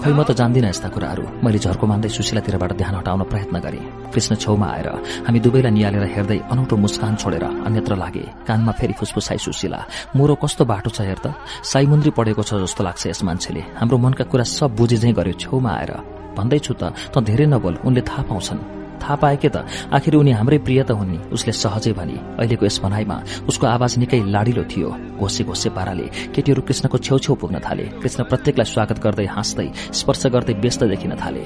खै 0.00 0.12
म 0.16 0.24
त 0.24 0.32
जान्दिनँ 0.32 0.72
यस्ता 0.72 0.88
कुराहरू। 0.96 1.44
मैले 1.44 1.58
झर्को 1.60 1.84
मान्दै 1.84 2.08
सुशीलातिरबाट 2.08 2.72
ध्यान 2.80 2.94
हटाउन 3.04 3.22
प्रयत्न 3.28 3.56
गरे। 3.60 3.80
कृष्ण 4.08 4.32
छेउमा 4.40 4.66
आएर 4.76 4.88
हामी 5.28 5.38
दुवैलाई 5.44 5.72
निहालेर 5.76 6.04
हेर्दै 6.16 6.38
अनौठो 6.48 6.74
मुस्कान 6.80 7.14
छोडेर 7.20 7.44
अन्यत्र 7.68 7.92
लागे। 8.00 8.24
कानमा 8.48 8.72
फेरि 8.80 8.94
फुसफुसाई 8.96 9.38
सुशीला 9.44 9.80
मोरो 10.16 10.34
कस्तो 10.40 10.64
बाटो 10.64 10.90
छ 10.96 11.04
हेर 11.04 11.20
त। 11.20 11.36
साईमुन्द्री 11.60 12.10
पढेको 12.16 12.42
छ 12.48 12.64
जस्तो 12.64 12.80
लाग्छ 12.80 13.02
यस 13.12 13.20
मान्छेले। 13.28 13.62
हाम्रो 13.76 13.96
मनका 14.00 14.24
कुरा 14.24 14.44
सब 14.48 14.72
बुझे 14.72 14.96
झै 14.96 15.12
गर्यो 15.12 15.36
छेउमा 15.36 15.68
आएर। 15.68 15.92
भन्दैछु 16.32 16.72
त 16.80 16.96
त 17.12 17.20
धेरै 17.20 17.46
नबोल 17.52 17.84
उनले 17.84 18.00
थाहा 18.00 18.24
पाउँछन्। 18.24 18.79
थाहा 19.02 19.16
पाए 19.16 19.36
के 19.36 19.48
त 19.48 19.64
आखिर 19.92 20.14
उनी 20.14 20.32
हाम्रै 20.38 20.58
प्रिय 20.62 20.82
त 20.84 20.90
हुन् 20.92 21.32
उसले 21.32 21.52
सहजै 21.52 21.92
भनी 21.98 22.16
अहिलेको 22.38 22.66
यस 22.66 22.80
भनाइमा 22.84 23.16
उसको 23.48 23.66
आवाज 23.66 23.98
निकै 23.98 24.20
लाडिलो 24.28 24.64
थियो। 24.70 24.88
घोसे 25.18 25.44
घोसे 25.44 25.68
पाराले 25.72 26.06
केटीहरू 26.34 26.62
कृष्णको 26.62 26.96
छेउछेउ 26.98 27.34
पुग्न 27.40 27.56
थाले। 27.60 27.84
कृष्ण 28.00 28.20
प्रत्येकलाई 28.30 28.68
स्वागत 28.74 28.98
गर्दै 29.04 29.26
हाँस्दै 29.26 29.68
स्पर्श 29.98 30.22
गर्दै 30.34 30.54
व्यस्त 30.60 30.84
देखिन 30.84 31.12
थाले। 31.16 31.44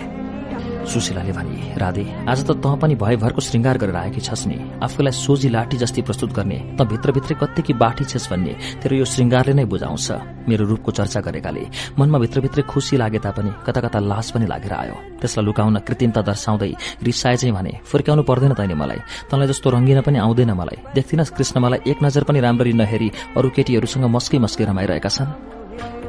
सुशीलाले 0.84 1.32
भनी 1.32 1.74
राधे 1.80 2.04
आज 2.28 2.40
त 2.44 2.50
तँ 2.60 2.76
पनि 2.76 2.94
भयभरको 2.94 3.40
श्रृङ्गार 3.40 3.76
गरेर 3.78 3.96
आएकी 3.96 4.20
छस् 4.20 4.46
नि। 4.46 4.56
आफूलाई 4.84 5.12
सोझी 5.12 5.48
लाठी 5.48 5.76
जस्ती 5.80 6.02
प्रस्तुत 6.02 6.32
गर्ने 6.32 6.58
त 6.78 6.82
भित्रभित्रै 6.84 7.36
कत्तिकी 7.40 7.72
बाठी 7.74 8.04
छेस् 8.04 8.28
भन्ने 8.30 8.54
तेरो 8.82 8.94
यो 8.96 9.04
श्रृङ्गारले 9.04 9.54
नै 9.54 9.64
बुझाउँछ 9.64 10.08
मेरो 10.48 10.64
रूपको 10.68 10.90
चर्चा 10.92 11.20
गरेकाले। 11.24 11.62
मनमा 11.98 12.18
भित्रभित्रै 12.18 12.62
खुसी 12.68 12.96
लागे 13.00 13.18
तापनि 13.18 13.50
कता 13.66 13.80
कता 13.80 13.98
लास 14.00 14.30
पनि 14.36 14.46
लागेर 14.46 14.72
आयो। 14.72 14.96
त्यसलाई 15.20 15.44
लुकाउन 15.44 15.76
कृत्रिमता 15.88 16.20
दर्शाउँदै 16.20 16.72
रिसाए 17.02 17.36
चाहिँ 17.40 17.54
भने 17.56 17.72
फर्काउनु 17.88 18.22
पर्दैन 18.28 18.52
तैँले 18.52 18.74
मलाई। 18.76 19.00
तँलाई 19.32 19.48
जस्तो 19.48 19.70
रङ्गिन 19.72 20.00
पनि 20.04 20.18
आउँदैन 20.20 20.52
मलाई। 20.52 20.78
देख्दिनस् 20.94 21.34
कृष्ण 21.36 21.56
मलाई 21.64 21.80
एक 21.90 21.98
नजर 22.04 22.22
पनि 22.28 22.38
राम्ररी 22.44 22.72
नहेरी 22.76 23.08
अरू 23.36 23.48
केटीहरूसँग 23.56 24.04
मस्कै 24.04 24.38
मस्कै 24.38 24.64
रमाइरहेका 24.68 25.08
छन्। 25.08 25.32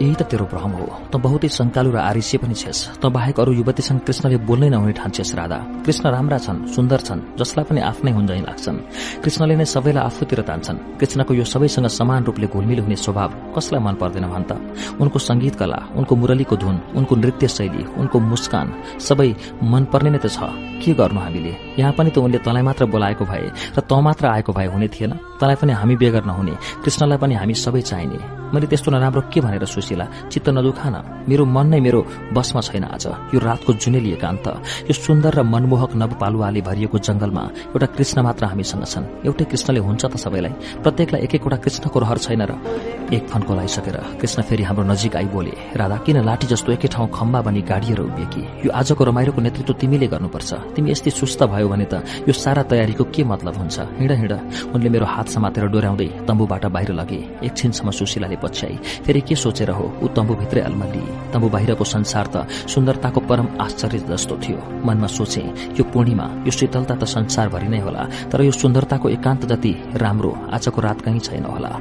यही 0.01 0.15
त 0.15 0.21
तेरो 0.27 0.45
भ्रम 0.45 0.71
हो। 0.79 0.85
त 1.11 1.15
बहुतै 1.15 1.47
शङ्कालु 1.47 1.89
र 1.91 1.97
आरिष्य 1.97 2.37
पनि 2.37 2.55
छेस। 2.55 2.99
त 3.01 3.05
बाहेक 3.05 3.39
अरू 3.39 3.51
युवतीसँग 3.59 3.99
कृष्णले 4.07 4.37
बोल्नै 4.47 4.69
नहुने 4.69 4.93
ठान्छेस 4.99 5.35
राधा। 5.35 5.59
कृष्ण 5.85 6.05
राम्रा 6.11 6.37
छन् 6.37 6.65
सुन्दर 6.75 6.99
छन् 7.07 7.21
जसलाई 7.39 7.65
पनि 7.69 7.81
आफ्नै 7.81 8.11
हुन्छै 8.11 8.41
लाग्छन्। 8.47 8.77
कृष्णले 9.23 9.55
नै 9.55 9.65
सबैलाई 9.65 10.03
आफूतिर 10.05 10.41
तान्छन्। 10.49 10.77
कृष्णको 10.99 11.33
यो 11.33 11.43
सबैसँग 11.43 11.87
समान 11.87 12.23
रूपले 12.27 12.47
घुलमिल 12.47 12.79
हुने 12.79 12.95
स्वभाव 12.95 13.29
कसलाई 13.55 13.81
मन 13.81 13.95
पर्दैन 14.01 14.25
भन् 14.27 14.47
त? 14.49 14.51
उनको 15.01 15.19
संगीत 15.19 15.55
कला 15.55 15.79
उनको 15.95 16.13
मुरलीको 16.15 16.55
धुन 16.55 16.75
उनको 16.95 17.13
नृत्य 17.15 17.47
शैली 17.47 17.83
उनको 17.97 18.17
मुस्कान 18.19 18.67
सबै 18.99 19.29
मन 19.63 19.83
पर्ने 19.91 20.09
नै 20.09 20.19
त 20.19 20.27
छ। 20.27 20.39
के 20.83 20.93
गर्नु 20.93 21.19
हामीले? 21.19 21.53
यहाँ 21.79 21.93
पनि 21.97 22.09
त 22.11 22.17
उनले 22.19 22.39
तँलाई 22.43 22.63
मात्र 22.63 22.85
बोलाएको 22.85 23.25
भए 23.25 23.47
र 23.77 23.79
तँ 23.79 24.01
मात्र 24.01 24.25
आएको 24.27 24.51
भए 24.53 24.67
हुने 24.73 24.87
थिएन। 24.91 25.11
तँलाई 25.39 25.55
पनि 25.55 25.73
हामी 25.73 25.95
बेगर 25.95 26.23
नहुने। 26.25 26.55
कृष्णलाई 26.83 27.17
पनि 27.17 27.33
हामी 27.35 27.53
सबै 27.53 27.81
चाहिने। 27.81 28.19
मैले 28.53 28.67
त्यस्तो 28.67 28.91
नराम्रो 28.91 29.21
के 29.33 29.41
भनेर 29.41 29.65
सुशीला 29.85 30.05
चित्त 30.33 30.49
नदुखान 30.49 30.95
मेरो 31.29 31.45
मन 31.45 31.67
नै 31.69 31.79
मेरो 31.85 31.99
बसमा 32.33 32.61
छैन 32.61 32.83
आज। 32.89 33.05
यो 33.33 33.39
रातको 33.39 33.73
जुनेली 33.77 34.11
एकान्त 34.17 34.47
यो 34.89 34.93
सुन्दर 34.95 35.33
र 35.37 35.41
मनमोहक 35.45 35.91
नवपालुवाले 36.01 36.61
भरिएको 36.61 36.97
जंगलमा 36.97 37.43
एउटा 37.69 37.87
कृष्ण 37.93 38.17
मात्र 38.25 38.45
हामीसँग 38.49 38.83
छन्। 38.85 39.05
एउटै 39.25 39.45
कृष्णले 39.45 39.79
हुन्छ 39.85 40.03
त 40.05 40.17
सबैलाई। 40.17 40.53
प्रत्येकलाई 40.81 41.21
एक 41.21 41.35
एकवटा 41.35 41.57
कृष्णको 41.61 41.97
रहर 41.99 42.17
छैन 42.17 42.41
र 42.49 42.53
एक 43.13 43.23
फन्को 43.29 43.53
लगाइसकेर 43.53 43.97
कृष्ण 44.21 44.41
फेरि 44.41 44.63
हाम्रो 44.65 44.85
नजिक 44.89 45.15
आई 45.15 45.27
बोले 45.29 45.53
राधा 45.77 45.97
किन 46.05 46.17
लाठी 46.25 46.47
जस्तो 46.49 46.71
एकै 46.73 46.87
ठाउँ 46.89 47.09
खम्बा 47.13 47.41
बनी 47.45 47.61
गाडिएर 47.61 48.01
उभिएकी? 48.01 48.41
यो 48.65 48.69
आजको 48.73 49.03
रमाइलोको 49.05 49.41
नेतृत्व 49.45 49.73
तिमीले 49.77 50.07
गर्नुपर्छ। 50.09 50.49
तिमी 50.73 50.89
यस्तै 50.91 51.11
सुस्त 51.13 51.43
भयो 51.45 51.67
भने 51.69 51.85
त 51.85 52.01
यो 52.25 52.33
सारा 52.33 52.63
तयारीको 52.65 53.03
के 53.13 53.21
मतलब 53.23 53.53
हुन्छ? 53.61 53.77
हिँड 54.01 54.11
हिँड। 54.11 54.33
उनले 54.73 54.89
मेरो 54.89 55.05
हात 55.05 55.27
समातेर 55.29 55.69
डोर्याउँदै 55.69 56.07
तम्बुबाट 56.25 56.65
बाहिर 56.65 56.91
लगे। 56.97 57.19
एकछिनसम्म 57.45 57.89
सुशीलाले 57.93 58.37
पछ्याई। 58.41 58.75
फेरि 59.05 59.21
के 59.21 59.35
सोचेर 59.35 59.69
हो। 59.75 59.85
ऊ 60.03 60.07
तम्बुभित्रै 60.15 60.61
अल्मली 60.61 61.03
तम्बु 61.33 61.47
बाहिरको 61.49 61.83
संसार 61.85 62.25
त 62.33 62.47
सुन्दरताको 62.73 63.19
परम 63.29 63.47
आश्चर्य 63.61 63.99
जस्तो 64.09 64.35
थियो। 64.43 64.59
मनमा 64.85 65.07
सोचे 65.09 65.43
यो 65.77 65.83
पूर्णिमा 65.93 66.25
यो 66.45 66.51
शीतलता 66.51 66.95
त 66.95 67.03
संसारभरि 67.07 67.67
नै 67.67 67.79
होला 67.85 68.03
तर 68.31 68.43
यो 68.43 68.51
सुन्दरताको 68.53 69.09
एकान्त 69.09 69.45
जति 69.51 69.73
राम्रो 70.03 70.31
आजको 70.55 70.81
रात 70.81 71.01
कहीँ 71.01 71.19
छैन 71.19 71.45
होला। 71.45 71.73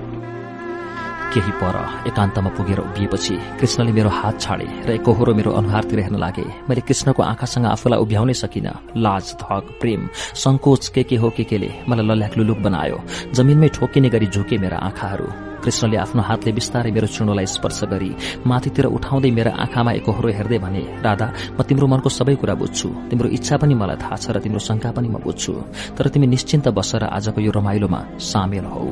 केही 1.35 1.53
पर 1.59 1.77
एकान्तमा 2.07 2.51
पुगेर 2.57 2.79
उभिएपछि 2.79 3.37
कृष्णले 3.61 3.93
मेरो 3.93 4.11
हात 4.11 4.41
छाडे 4.41 4.67
र 4.87 4.91
एकहोरो 4.93 5.35
मेरो 5.35 5.51
अनुहारतिर 5.51 6.01
हेर्न 6.01 6.17
लागे। 6.17 6.45
मैले 6.71 6.81
कृष्णको 6.87 7.23
आँखासँग 7.23 7.67
आफूलाई 7.67 8.01
उभ्याउनै 8.01 8.35
सकिन। 8.39 8.69
लाज 8.97 9.35
धक 9.43 9.65
प्रेम 9.81 10.07
संकोच 10.15 10.89
के 10.95 11.03
के 11.03 11.17
हो 11.17 11.31
के 11.35 11.45
केले 11.51 11.71
मलाई 11.89 12.07
लल्याक 12.07 12.39
लुलुक 12.39 12.59
बनायो। 12.63 12.99
जमिनमै 13.35 13.69
ठोकिने 13.75 14.09
गरी 14.15 14.27
झुके 14.31 14.59
मेरा 14.59 14.79
आँखाहरू। 14.79 15.27
कृष्णले 15.65 15.97
आफ्नो 15.97 16.23
हातले 16.23 16.53
बिस्तारै 16.53 16.91
मेरो 16.93 17.09
चुणोलाई 17.09 17.47
स्पर्श 17.49 17.81
गरी 17.93 18.11
माथितिर 18.47 18.87
उठाउँदै 18.87 19.31
मेरा 19.31 19.53
आँखामा 19.65 19.93
एकहोरो 19.99 20.29
हेर्दै 20.39 20.59
भने 20.61 20.83
राधा 21.01 21.27
म 21.57 21.59
तिम्रो 21.65 21.87
मनको 21.89 22.09
सबै 22.09 22.35
कुरा 22.37 22.55
बुझ्छु। 22.61 22.89
तिम्रो 23.11 23.29
इच्छा 23.37 23.57
पनि 23.57 23.75
मलाई 23.75 23.97
थाहा 23.97 24.17
छ 24.21 24.27
र 24.37 24.45
तिम्रो 24.45 24.61
शंका 24.61 24.91
पनि 24.93 25.09
म 25.09 25.17
बुझ्छु। 25.25 25.53
तर 25.97 26.09
तिमी 26.13 26.27
निश्चिन्त 26.29 26.69
बसेर 26.69 27.05
आजको 27.09 27.41
यो 27.41 27.51
रमाइलोमा 27.57 28.01
सामेल 28.21 28.67
हौ। 28.69 28.85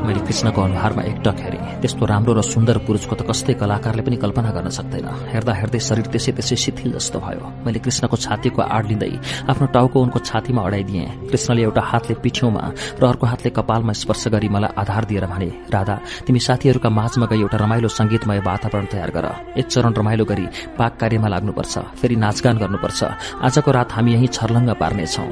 मैले 0.00 0.20
कृष्णको 0.26 0.60
अनुहारमा 0.60 1.02
एकटक 1.02 1.36
हेरेँ। 1.44 1.62
त्यस्तो 1.80 2.04
राम्रो 2.06 2.32
र 2.32 2.42
सुन्दर 2.42 2.76
पुरुषको 2.88 3.14
त 3.14 3.22
कस्तै 3.28 3.54
कलाकारले 3.60 4.02
पनि 4.02 4.16
कल्पना 4.16 4.50
गर्न 4.56 4.68
सक्दैन। 4.72 5.06
हेर्दा 5.32 5.52
हेर्दै 5.60 5.78
शरीर 5.78 6.06
त्यसै 6.08 6.32
त्यसै 6.40 6.56
शिथिल 6.56 6.92
जस्तो 6.96 7.18
भयो। 7.20 7.46
मैले 7.64 7.78
कृष्णको 7.84 8.16
छातीको 8.16 8.60
आड 8.64 8.84
लिँदै 8.90 9.12
आफ्नो 9.52 9.66
टाउको 9.76 9.96
उनको 10.00 10.18
छातीमा 10.24 10.60
अडाइदिएँ। 10.66 11.28
कृष्णले 11.30 11.62
एउटा 11.62 11.82
हातले 11.84 12.14
पिठ्यौमा 12.24 12.64
र 12.96 13.02
अर्को 13.06 13.24
हातले 13.28 13.50
कपालमा 13.52 13.92
स्पर्श 13.92 14.24
गरी 14.32 14.48
मलाई 14.48 14.72
आधार 14.80 15.04
दिएर 15.04 15.26
भने 15.28 15.50
राधा 15.68 15.96
तिमी 16.26 16.40
साथीहरूका 16.40 16.88
माझमा 16.90 17.26
गई 17.26 17.40
एउटा 17.40 17.56
रमाइलो 17.56 17.88
संगीतमय 17.88 18.38
वातावरण 18.40 18.84
तयार 18.84 19.10
गर। 19.10 19.26
एक 19.58 19.66
चरण 19.66 19.92
रमाइलो 19.94 20.24
गरी 20.24 20.46
पाक 20.78 20.96
कार्यमा 20.96 21.28
लाग्नुपर्छ 21.28 21.78
फेरि 22.00 22.16
नाचगान 22.16 22.58
गर्नुपर्छ। 22.58 23.00
आजको 23.42 23.70
रात 23.70 23.92
हामी 23.92 24.12
यही 24.12 24.26
छर्लङ्ग 24.26 24.70
पार्नेछौ। 24.70 25.24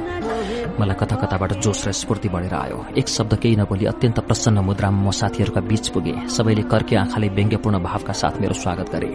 मलाई 0.76 0.96
कता 1.00 1.16
कताबाट 1.16 1.52
जोस 1.64 1.86
र 1.88 1.92
स्फूर्ति 1.92 2.28
बढेर 2.28 2.54
आयो। 2.54 2.78
एक 2.98 3.08
शब्द 3.08 3.34
केही 3.42 3.56
नबोली 3.56 3.84
अत्यन्त 3.86 4.18
प्रसन्न 4.20 4.58
मुद्रामा 4.60 5.00
म 5.00 5.10
साथीहरूका 5.10 5.60
बीच 5.64 5.88
पुगे। 5.88 6.14
सबैले 6.28 6.62
कर्के 6.68 6.96
आँखाले 6.96 7.28
व्यङ्ग्यपूर्ण 7.28 7.76
भावका 7.78 8.12
साथ 8.12 8.40
मेरो 8.40 8.54
स्वागत 8.54 8.88
गरे। 8.92 9.10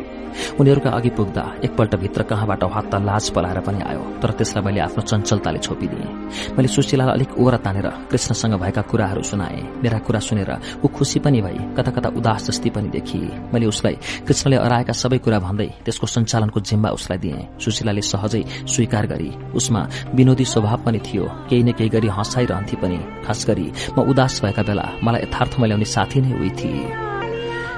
उनीहरूका 0.60 0.90
अघि 0.90 1.10
पुग्दा 1.14 1.44
एकपल्ट 1.64 1.96
भित्र 2.02 2.24
कहाँबाट 2.26 2.64
हत्ता 2.66 2.98
लाज 3.00 3.30
पलाएर 3.30 3.60
पनि 3.62 3.82
आयो 3.86 4.02
तर 4.22 4.32
त्यसलाई 4.34 4.64
मैले 4.66 4.80
आफ्नो 4.82 5.02
चञ्चलताले 5.06 5.60
छोपिदिएँ। 5.60 6.10
मैले 6.58 6.68
सुशीलालाई 6.68 7.14
अलिक 7.14 7.38
ओरा 7.38 7.58
तानेर 7.62 7.88
कृष्णसँग 8.10 8.54
भएका 8.58 8.82
कुराहरू 8.90 9.22
सुनाए। 9.22 9.62
मेरा 9.84 9.98
कुरा 10.02 10.20
सुनेर 10.20 10.52
ऊ 10.84 10.88
खुसी 10.90 11.20
पनि 11.22 11.42
भई 11.42 11.58
कता 11.78 11.92
कता 11.92 12.10
उदास 12.18 12.50
जस्ती 12.50 12.70
पनि 12.74 12.90
देखी। 12.90 13.22
मैले 13.54 13.66
उसलाई 13.70 13.96
कृष्णले 14.26 14.58
अराएका 14.58 14.94
सबै 14.94 15.18
कुरा 15.22 15.40
भन्दै 15.40 15.70
त्यसको 15.86 16.08
सञ्चालनको 16.08 16.60
जिम्मा 16.60 16.90
उसलाई 16.98 17.18
दिएँ। 17.20 17.62
सुशीलाले 17.62 18.02
सहजै 18.02 18.44
स्वीकार 18.66 19.06
गरी 19.08 19.30
उसमा 19.54 19.82
विनोदी 20.18 20.46
स्वभाव 20.46 20.80
पनि 20.86 21.00
थियो। 21.06 21.26
केही 21.50 21.64
न 21.64 21.72
केही 21.78 21.90
गरी 21.90 22.08
हँसाइरहन्थे 22.08 22.76
पनि। 22.82 23.00
खास 23.26 23.46
गरी 23.48 23.68
म 23.98 24.02
उदास 24.12 24.42
भएका 24.44 24.64
बेला 24.64 24.86
मलाई 25.04 25.22
यथार्थमा 25.22 25.66
ल्याउने 25.68 25.86
साथी 25.86 26.22
नै 26.22 26.32
उही 26.34 26.50
थिए। 26.60 26.84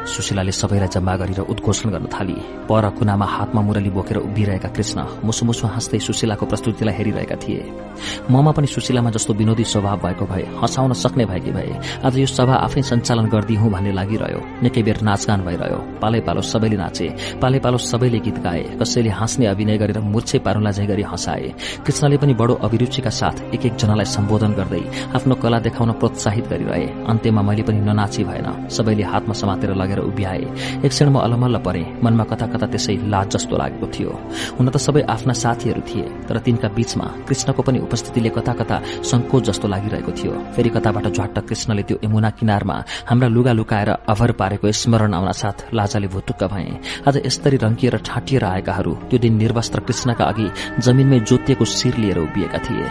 सुशीलाले 0.05 0.51
सबैलाई 0.51 0.87
जम्मा 0.87 1.15
गरेर 1.17 1.39
उद्घोषण 1.41 1.89
गर्न 1.89 2.05
थाली। 2.13 2.37
पर 2.69 2.89
कुनामा 2.97 3.25
हातमा 3.25 3.61
मुरली 3.61 3.89
बोकेर 3.89 4.17
उभिरहेका 4.19 4.69
कृष्ण 4.69 4.99
मुसु 5.25 5.45
मुसु 5.45 5.67
हाँस्दै 5.67 5.99
सुशीलाको 5.99 6.45
प्रस्तुतिलाई 6.45 6.95
हेरिरहेका 6.95 7.35
थिए। 7.43 7.63
ममा 8.31 8.51
पनि 8.51 8.67
सुशीलामा 8.67 9.09
जस्तो 9.09 9.33
विनोदी 9.33 9.63
स्वभाव 9.63 9.97
भएको 10.05 10.25
भए 10.25 10.45
हँसाउन 10.61 10.93
सक्ने 10.93 11.25
भएकी 11.25 11.51
भए 11.51 11.73
आज 12.05 12.17
यो 12.17 12.25
सभा 12.27 12.55
आफै 12.65 12.81
सञ्चालन 12.81 13.25
गरिदिउँ 13.33 13.71
भन्ने 13.71 13.91
लागिरह्यो। 13.91 14.39
निकै 14.63 14.81
बेर 14.83 15.01
नाचगान 15.01 15.41
भइरह्यो। 15.47 15.79
पालै 16.01 16.19
पालो 16.27 16.41
सबैले 16.43 16.77
नाचे 16.77 17.07
पालै 17.41 17.59
पालो 17.65 17.77
सबैले 17.81 18.19
गीत 18.25 18.37
गाए 18.45 18.63
कसैले 18.79 19.09
हाँस्ने 19.09 19.45
अभिनय 19.47 19.77
गरेर 19.77 19.99
मूर्छे 20.05 20.37
पारुला 20.45 20.71
झै 20.71 20.85
गरी 20.85 21.03
हँसाए। 21.11 21.49
कृष्णले 21.85 22.17
पनि 22.17 22.33
बडो 22.33 22.53
अभिरुचिका 22.65 23.09
साथ 23.09 23.35
एक 23.55 23.65
एकजनालाई 23.65 24.05
सम्बोधन 24.05 24.51
गर्दै 24.59 24.83
आफ्नो 25.17 25.35
कला 25.41 25.59
देखाउन 25.65 25.91
प्रोत्साहित 25.99 26.45
गरिरहे। 26.51 26.85
अन्त्यमा 27.09 27.41
मैले 27.41 27.63
पनि 27.67 27.79
ननाची 27.87 28.23
भएन। 28.23 28.47
सबैले 28.69 29.03
हातमा 29.03 29.33
समातेर 29.33 29.73
लगेर 29.75 29.94
लागेर 29.95 30.11
उभ्याए। 30.11 30.83
एक 30.85 30.91
क्षण 30.91 31.09
म 31.09 31.17
अलमल्ल 31.19 31.57
परे। 31.63 31.83
मनमा 32.03 32.23
कता 32.23 32.45
कता 32.47 32.67
त्यसै 32.67 32.95
लाज 33.07 33.27
जस्तो 33.35 33.55
लागेको 33.57 33.87
थियो। 33.87 34.11
हुन 34.57 34.67
त 34.69 34.77
सबै 34.77 35.01
आफ्ना 35.07 35.33
साथीहरू 35.33 35.81
थिए 35.87 36.05
तर 36.27 36.37
तिनका 36.39 36.67
बीचमा 36.75 37.07
कृष्णको 37.27 37.61
पनि 37.61 37.79
उपस्थितिले 37.79 38.29
कता 38.29 38.53
कता 38.59 38.77
संकोच 39.01 39.43
जस्तो 39.49 39.67
लागिरहेको 39.67 40.11
थियो। 40.11 40.33
फेरि 40.55 40.69
कताबाट 40.69 41.07
झ्वाट्ट 41.07 41.37
कृष्णले 41.47 41.83
त्यो 41.87 41.97
यमुना 42.03 42.29
किनारमा 42.37 42.75
हाम्रा 43.09 43.27
लुगा 43.27 43.53
लुकाएर 43.53 43.89
अभर 44.09 44.31
पारेको 44.39 44.71
स्मरण 44.71 45.13
आउन 45.13 45.31
साथ 45.31 45.73
लाजाले 45.73 46.07
भुटुक्क 46.07 46.43
भए। 46.43 46.67
आज 47.07 47.15
यस्तरी 47.25 47.57
रङ्किएर 47.63 47.95
ठाटिएर 48.05 48.43
आएकाहरू 48.45 48.93
त्यो 49.09 49.19
दिन 49.19 49.33
निर्वस्त्र 49.37 49.79
कृष्णका 49.87 50.25
अघि 50.25 50.47
जमिनमै 50.79 51.19
जोतिएको 51.19 51.65
शिर 51.65 51.97
लिएर 51.97 52.19
उभिएका 52.19 52.59
थिए। 52.65 52.87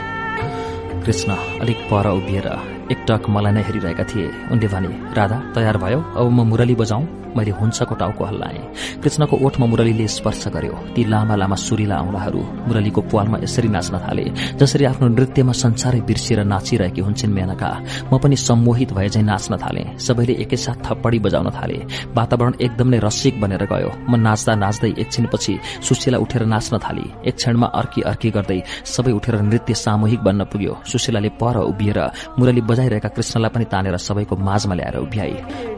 कृष्ण 1.04 1.30
अलिक 1.60 1.80
पर 1.90 2.06
उभिएर 2.10 2.48
एकटक 2.92 3.28
मलाई 3.28 3.52
नै 3.52 3.62
हेरिरहेका 3.62 4.04
थिए। 4.04 4.26
उनले 4.52 4.68
भने 4.68 4.88
राधा 5.16 5.36
तयार 5.54 5.76
भयो? 5.78 5.98
अब 6.16 6.26
म 6.30 6.40
मुरली 6.48 6.74
बजाउँ? 6.74 7.23
मैले 7.36 7.50
हुन्छको 7.60 7.94
टाउको 7.94 8.24
हल्लाएँ। 8.24 8.60
कृष्णको 9.02 9.34
ओठमा 9.46 9.66
मुरलीले 9.66 10.06
स्पर्श 10.08 10.48
गर्यो। 10.54 10.74
ती 10.94 11.02
लामा 11.04 11.34
लामा 11.36 11.56
सुरिला 11.56 11.96
औंलाहरू 12.00 12.40
मुरलीको 12.68 13.00
पालमा 13.12 13.38
यसरी 13.44 13.68
नाच्न 13.68 13.94
थाले 14.04 14.24
जसरी 14.60 14.84
आफ्नो 14.84 15.08
नृत्यमा 15.08 15.52
संसारै 15.52 16.00
बिर्सिएर 16.08 16.40
नाचिरहेकी 16.44 17.00
हुन्छन् 17.00 17.34
मेनका। 17.34 17.70
म 18.12 18.18
पनि 18.18 18.36
सम्मोहित 18.36 18.92
भए 18.92 19.08
झै 19.08 19.22
नाच्न 19.22 19.56
थाले। 19.56 19.84
सबैले 19.98 20.34
एकैसाथ 20.44 20.78
थप्पडी 20.86 21.18
बजाउन 21.24 21.48
थाले। 21.56 21.78
वातावरण 22.14 22.52
एकदम 22.60 22.94
रसिक 23.04 23.40
बनेर 23.40 23.64
गयो। 23.72 23.90
म 24.10 24.16
नाच्दा 24.16 24.54
नाच्दै 24.54 24.90
एकछिनपछि 25.02 25.54
सुशीला 25.86 26.18
उठेर 26.18 26.44
नाच्न 26.44 26.78
थाली। 26.78 27.06
एक 27.28 27.34
क्षणमा 27.36 27.66
अर्की 27.80 28.00
अर्की 28.10 28.30
गर्दै 28.30 28.60
सबै 28.84 29.12
उठेर 29.18 29.34
नृत्य 29.42 29.74
सामूहिक 29.74 30.20
बन्न 30.22 30.44
पुग्यो। 30.52 30.74
सुशीलाले 30.86 31.28
पर 31.40 31.56
उभिएर 31.70 31.98
मुरली 32.38 32.60
बजाइरहेका 32.70 33.08
कृष्णलाई 33.16 33.50
पनि 33.54 33.64
तानेर 33.72 33.96
सबैको 33.98 34.36
माझमा 34.36 34.74
ल्याएर 34.74 34.96
उभ्याई। 34.98 35.34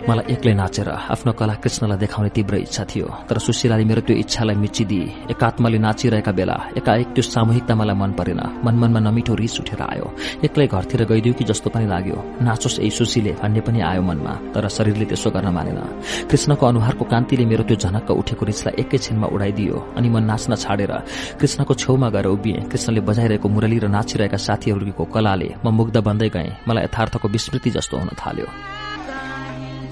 मलाई 0.09 0.25
एक्लै 0.35 0.55
नाचेर 0.55 0.89
आफ्नो 1.15 1.33
कला 1.47 1.55
कृष्णलाई 1.63 1.99
देखाउने 1.99 2.31
तीव्र 2.35 2.55
इच्छा 2.67 2.85
थियो 2.91 3.07
तर 3.31 3.39
सुशीलाले 3.39 3.85
मेरो 3.87 4.01
त्यो 4.03 4.17
इच्छालाई 4.19 4.57
मिचिदिए 4.59 5.31
एकात्मले 5.31 5.79
नाचिरहेका 5.79 6.33
बेला 6.35 6.57
एकाएक 6.75 7.09
त्यो 7.15 7.23
सामूहिकता 7.23 7.75
मलाई 7.79 7.95
मन 7.95 8.13
परेन। 8.19 8.43
मनमनमा 8.67 9.01
नमिठो 9.07 9.35
रिस 9.39 9.55
उठेर 9.63 9.83
आयो। 9.87 10.07
एक्लै 10.43 10.67
घरतिर 10.67 11.05
गइदियो 11.07 11.35
कि 11.39 11.45
जस्तो 11.47 11.71
पनि 11.71 11.87
लाग्यो। 11.87 12.19
नाचोस् 12.43 12.79
यही 12.83 12.91
सुशीले 12.91 13.33
भन्ने 13.39 13.61
पनि 13.63 13.81
आयो 13.81 14.03
मनमा 14.03 14.33
तर 14.55 14.67
शरीरले 14.67 15.07
त्यसो 15.07 15.31
गर्न 15.31 15.49
मानेन। 15.55 15.79
कृष्णको 16.27 16.67
अनुहारको 16.67 17.05
कान्तिले 17.15 17.45
मेरो 17.47 17.63
त्यो 17.71 17.77
झनक्क 17.79 18.11
उठेको 18.11 18.43
रिसलाई 18.51 18.75
एकैछिनमा 18.83 19.27
उडाइदियो 19.31 19.77
अनि 19.97 20.09
म 20.11 20.17
नाच्न 20.27 20.59
छाडेर 20.59 20.93
कृष्णको 21.39 21.73
छेउमा 21.79 22.09
गएर 22.11 22.27
उभिए। 22.27 22.59
कृष्णले 22.67 23.01
बजाइरहेको 23.07 23.47
मुरली 23.55 23.79
र 23.79 23.87
नाचिरहेका 23.87 24.39
साथीहरूको 24.47 25.05
कलाले 25.15 25.49
म 25.63 25.71
मुग्ध 25.71 25.97
बन्दै 26.03 26.29
गए। 26.35 26.49
मलाई 26.67 26.85
यथार्थको 26.85 27.27
विस्मृति 27.29 27.71
जस्तो 27.71 27.95
हुन 28.03 28.11
थाल्यो। 28.19 28.51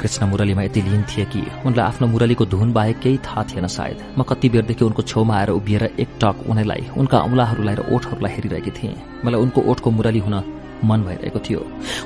कृष्ण 0.04 0.26
मुरलीमा 0.28 0.62
यति 0.62 0.80
लिन 0.82 1.02
थिए 1.08 1.24
कि 1.32 1.42
उनलाई 1.66 1.84
आफ्नो 1.84 2.06
मुरलीको 2.06 2.44
धुन 2.46 2.72
बाहेक 2.72 2.98
केही 3.00 3.18
थाहा 3.24 3.42
थिएन 3.48 3.66
सायद। 3.66 4.02
म 4.18 4.22
कति 4.28 4.48
बेरदेखि 4.52 4.84
उनको 4.84 5.02
छेउमा 5.02 5.36
आएर 5.36 5.50
उभिएर 5.50 5.84
एक 5.96 6.08
टक 6.20 6.44
उनीलाई 6.44 6.92
उनका 7.00 7.18
औंलाहरूलाई 7.18 7.74
र 7.74 7.88
ओठहरूलाई 7.88 8.32
हेरिरहेकी 8.32 8.70
थिएँ। 8.70 9.24
मलाई 9.24 9.40
उनको 9.40 9.60
ओठको 9.64 9.90
मुरली 9.90 10.18
हुन 10.20 10.36
मन 10.84 11.00
भइरहेको 11.08 11.38
थियो। 11.40 11.60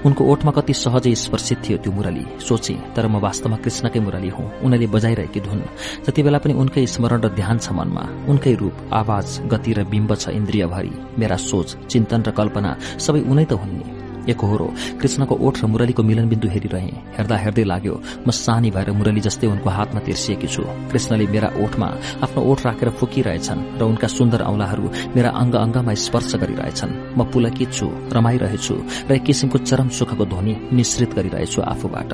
उनको 0.06 0.24
ओठमा 0.30 0.52
कति 0.54 0.74
सहजै 0.74 1.14
स्पर्शित 1.24 1.58
थियो 1.66 1.78
त्यो 1.82 1.92
मुरली। 1.92 2.24
सोचे 2.38 2.74
तर 2.94 3.06
म 3.10 3.18
वास्तवमा 3.18 3.56
कृष्णकै 3.66 4.00
मुरली 4.06 4.30
हुँ। 4.30 4.46
उनीले 4.62 4.86
बजाइरहेकी 4.94 5.40
धुन। 5.42 5.62
जति 6.06 6.22
बेला 6.22 6.38
पनि 6.38 6.54
उनकै 6.54 6.86
स्मरण 6.86 7.20
र 7.26 7.34
ध्यान 7.34 7.58
छ 7.58 7.74
मनमा 7.74 8.04
उनकै 8.30 8.54
रूप 8.62 8.94
आवाज 8.94 9.26
गति 9.50 9.72
र 9.74 9.84
बिम्ब 9.90 10.14
छ 10.14 10.38
इन्द्रियभरि। 10.38 10.92
मेरा 11.18 11.36
सोच 11.50 11.76
चिन्तन 11.90 12.22
र 12.22 12.30
कल्पना 12.30 12.70
सबै 13.02 13.26
उनै 13.26 13.44
त 13.50 13.58
हुन् 13.58 13.97
एकहोरो 14.32 14.68
कृष्णको 15.00 15.34
ओठ 15.46 15.56
र 15.62 15.66
मुरलीको 15.72 16.02
मिलनबिन्दु 16.02 16.48
हेरिरहे। 16.54 16.92
हेर्दा 17.16 17.36
हेर्दै 17.44 17.64
लाग्यो 17.72 17.94
म 18.26 18.30
सानी 18.30 18.70
भएर 18.74 18.90
मुरली 18.98 19.20
जस्तै 19.26 19.46
उनको 19.46 19.68
हातमा 19.70 20.00
तिर्सिएकी 20.06 20.48
छु। 20.54 20.62
कृष्णले 20.90 21.26
मेरा 21.34 21.48
ओठमा 21.62 21.88
आफ्नो 22.24 22.40
ओठ 22.50 22.58
राखेर 22.66 22.88
फुकिरहेछन् 22.98 23.64
र 23.78 23.82
उनका 23.90 24.08
सुन्दर 24.08 24.40
औंलाहरू 24.50 24.84
मेरा 25.16 25.30
अङ्ग 25.42 25.54
अङ्गमा 25.64 25.92
स्पर्श 26.04 26.32
गरिरहेछन्। 26.42 26.92
म 27.18 27.20
पुलकित 27.32 27.70
छु 27.72 27.86
रमाइरहेछु 28.16 28.74
र 29.08 29.12
एक 29.16 29.22
किसिमको 29.24 29.58
चरम 29.68 29.88
सुखको 29.98 30.24
ध्वनि 30.32 30.54
मिश्रित 30.76 31.10
गरिरहेछु 31.18 31.60
आफूबाट। 31.72 32.12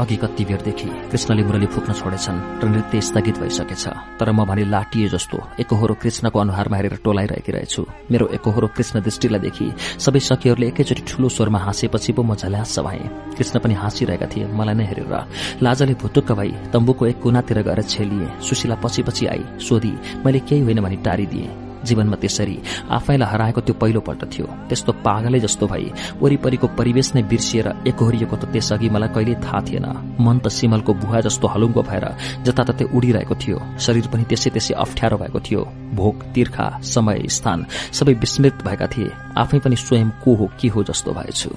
अघि 0.00 0.16
कति 0.16 0.44
बेरदेखि 0.44 0.88
कृष्णले 1.10 1.42
मुरली 1.44 1.66
फुक्न 1.66 1.92
छोडेछन् 1.92 2.38
र 2.62 2.68
नृत्य 2.68 3.00
स्थगित 3.00 3.38
भइसकेछ। 3.38 3.84
तर 4.18 4.32
म 4.32 4.44
भने 4.44 4.64
लाटिए 4.64 5.08
जस्तो 5.08 5.38
एकहोरो 5.60 5.94
कृष्णको 5.94 6.38
अनुहारमा 6.40 6.76
हेरेर 6.76 6.96
टोलाइरहेकी 7.04 7.52
रहेछु। 7.52 7.84
मेरो 8.10 8.26
एकहोरो 8.34 8.68
कृष्ण 8.76 9.00
दृष्टिलाई 9.00 9.40
देखि 9.40 9.72
सबै 10.00 10.20
सखीहरूले 10.20 10.66
एकैचोटि 10.66 11.02
ठूलो 11.04 11.28
स्वरमा 11.28 11.58
हाँसेपछि 11.58 12.12
पो 12.12 12.22
म 12.22 12.34
झल्यास 12.34 12.78
भए। 12.78 13.04
कृष्ण 13.36 13.60
पनि 13.60 13.74
हाँसिरहेका 13.74 14.26
थिए 14.26 14.48
मलाई 14.48 14.74
नै 14.74 14.84
हेरेर। 14.88 15.14
लाजाले 15.62 15.94
भुटुक्क 15.94 16.32
भई 16.32 16.52
तम्बुको 16.72 17.06
एक 17.06 17.20
कुनातिर 17.20 17.62
गएर 17.62 17.82
छेलिए। 17.82 18.28
सुशीला 18.40 18.76
पछि 18.80 19.02
पछि 19.02 19.26
आई। 19.26 19.44
सोधी 19.60 19.92
मैले 20.24 20.40
केही 20.40 20.62
होइन 20.64 20.80
भनी 20.80 20.96
टारिदिए। 20.96 21.69
जीवनमा 21.84 22.16
त्यसरी 22.22 22.56
आफैलाई 22.90 23.28
हराएको 23.32 23.60
त्यो 23.60 23.74
पहिलोपल्ट 23.80 24.22
थियो। 24.32 24.46
त्यस्तो 24.68 24.92
पागलै 25.06 25.40
जस्तो 25.40 25.66
भई 25.66 25.86
वरिपरिको 26.22 26.66
परिवेश 26.78 27.08
नै 27.14 27.22
बिर्सिएर 27.30 27.66
एकहोरिएको 27.90 28.36
त 28.36 28.44
त्यसअघि 28.52 28.88
मलाई 28.88 29.10
कहिल्यै 29.14 29.40
थाहा 29.44 29.60
थिएन। 29.66 29.86
मन 30.20 30.36
त 30.44 30.46
सिमलको 30.48 30.92
भुवा 31.02 31.20
जस्तो 31.26 31.46
हलुङ्गो 31.48 31.82
भएर 31.82 32.04
जताततै 32.44 32.84
उडिरहेको 32.96 33.34
थियो। 33.42 33.58
शरीर 33.80 34.06
पनि 34.12 34.24
त्यसै 34.30 34.50
त्यसै 34.50 34.74
अप्ठ्यारो 34.74 35.16
भएको 35.22 35.40
थियो। 35.40 35.62
भोक 35.96 36.16
तिर्खा 36.34 36.66
समय 36.84 37.18
स्थान 37.28 37.58
सबै 37.92 38.12
विस्मृत 38.22 38.56
भएका 38.66 38.86
थिए। 38.86 39.10
आफै 39.38 39.58
पनि 39.64 39.76
स्वयं 39.76 40.08
को 40.22 40.30
हो 40.34 40.46
के 40.60 40.68
हो 40.68 40.80
जस्तो 40.84 41.12
भएछु। 41.12 41.50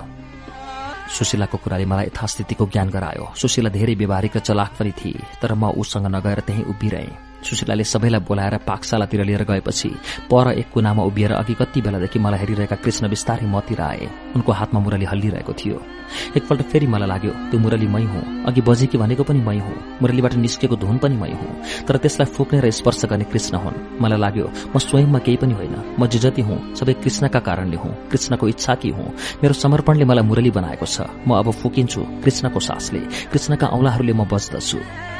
सुशीलाको 1.14 1.58
कुराले 1.64 1.86
मलाई 1.86 2.06
यथास्थितिको 2.06 2.66
ज्ञान 2.74 2.90
गरायो। 2.90 3.26
सुशीला 3.38 3.70
धेरै 3.70 3.96
व्यवहारिक 4.02 4.38
र 4.38 4.40
चलाक 4.40 4.72
पनि 4.80 4.92
थिए 4.98 5.20
तर 5.42 5.54
म 5.54 5.70
उसँग 5.78 6.08
नगएर 6.10 6.40
त्यहीँ 6.48 6.66
उभिरहेँ। 6.66 7.33
सुशीलाले 7.44 7.84
सबैलाई 7.84 8.22
बोलाएर 8.28 8.58
पाकशालातिर 8.68 9.24
लिएर 9.24 9.44
गएपछि 9.44 9.90
पर 10.32 10.52
एक 10.52 10.70
कुनामा 10.74 11.04
उभिएर 11.04 11.32
अघि 11.32 11.54
कति 11.54 11.82
बेलादेखि 11.82 12.20
मलाई 12.20 12.40
हेरिरहेका 12.40 12.76
कृष्ण 12.76 13.10
बिस्तारै 13.10 13.48
मतिर 13.48 13.82
आए। 13.82 14.08
उनको 14.36 14.52
हातमा 14.52 14.80
मुरली 14.80 15.06
हल्लिरहेको 15.06 15.54
थियो। 15.54 15.78
एकपल्ट 16.38 16.62
फेरि 16.62 16.88
मलाई 16.88 17.08
लाग्यो 17.08 17.32
त्यो 17.52 17.60
मुरली 17.60 17.88
मै 17.88 18.04
हुँ। 18.04 18.46
अघि 18.46 18.62
बजेकी 18.62 18.98
भनेको 18.98 19.24
पनि 19.24 19.40
मै 19.40 19.58
हुँ। 19.60 19.76
मुरलीबाट 20.02 20.34
निस्केको 20.36 20.76
धुन 20.76 20.98
पनि 20.98 21.16
मै 21.16 21.32
हुँ। 21.32 21.86
तर 21.88 21.98
त्यसलाई 21.98 22.26
फुक्ने 22.26 22.60
र 22.60 22.72
स्पर्श 22.72 23.06
गर्ने 23.06 23.26
कृष्ण 23.26 23.58
हुन्। 23.58 24.02
मलाई 24.02 24.20
लाग्यो 24.20 24.48
म 24.76 24.80
स्वयंमा 24.80 25.20
केही 25.20 25.38
पनि 25.38 25.54
होइन। 25.54 25.76
म 26.00 26.08
जे 26.08 26.20
जति 26.20 26.42
हुँ 26.42 26.76
सबै 26.76 26.94
कृष्णका 26.94 27.40
कारणले 27.40 27.78
हुँ। 27.78 28.10
कृष्णको 28.10 28.48
इच्छा 28.48 28.76
कि 28.76 28.90
हुँ? 28.90 29.08
मेरो 29.44 29.54
समर्पणले 29.54 30.06
मलाई 30.06 30.24
मुरली 30.24 30.52
बनाएको 30.52 30.86
छ। 30.86 31.02
म 31.28 31.38
अब 31.38 31.52
फुकिन्छु 31.52 32.02
कृष्णको 32.24 32.60
सासले। 32.60 33.00
कृष्णका 33.32 33.68
औलाहरूले 33.68 34.14
म 34.14 34.24
बज्दछु। 34.24 35.13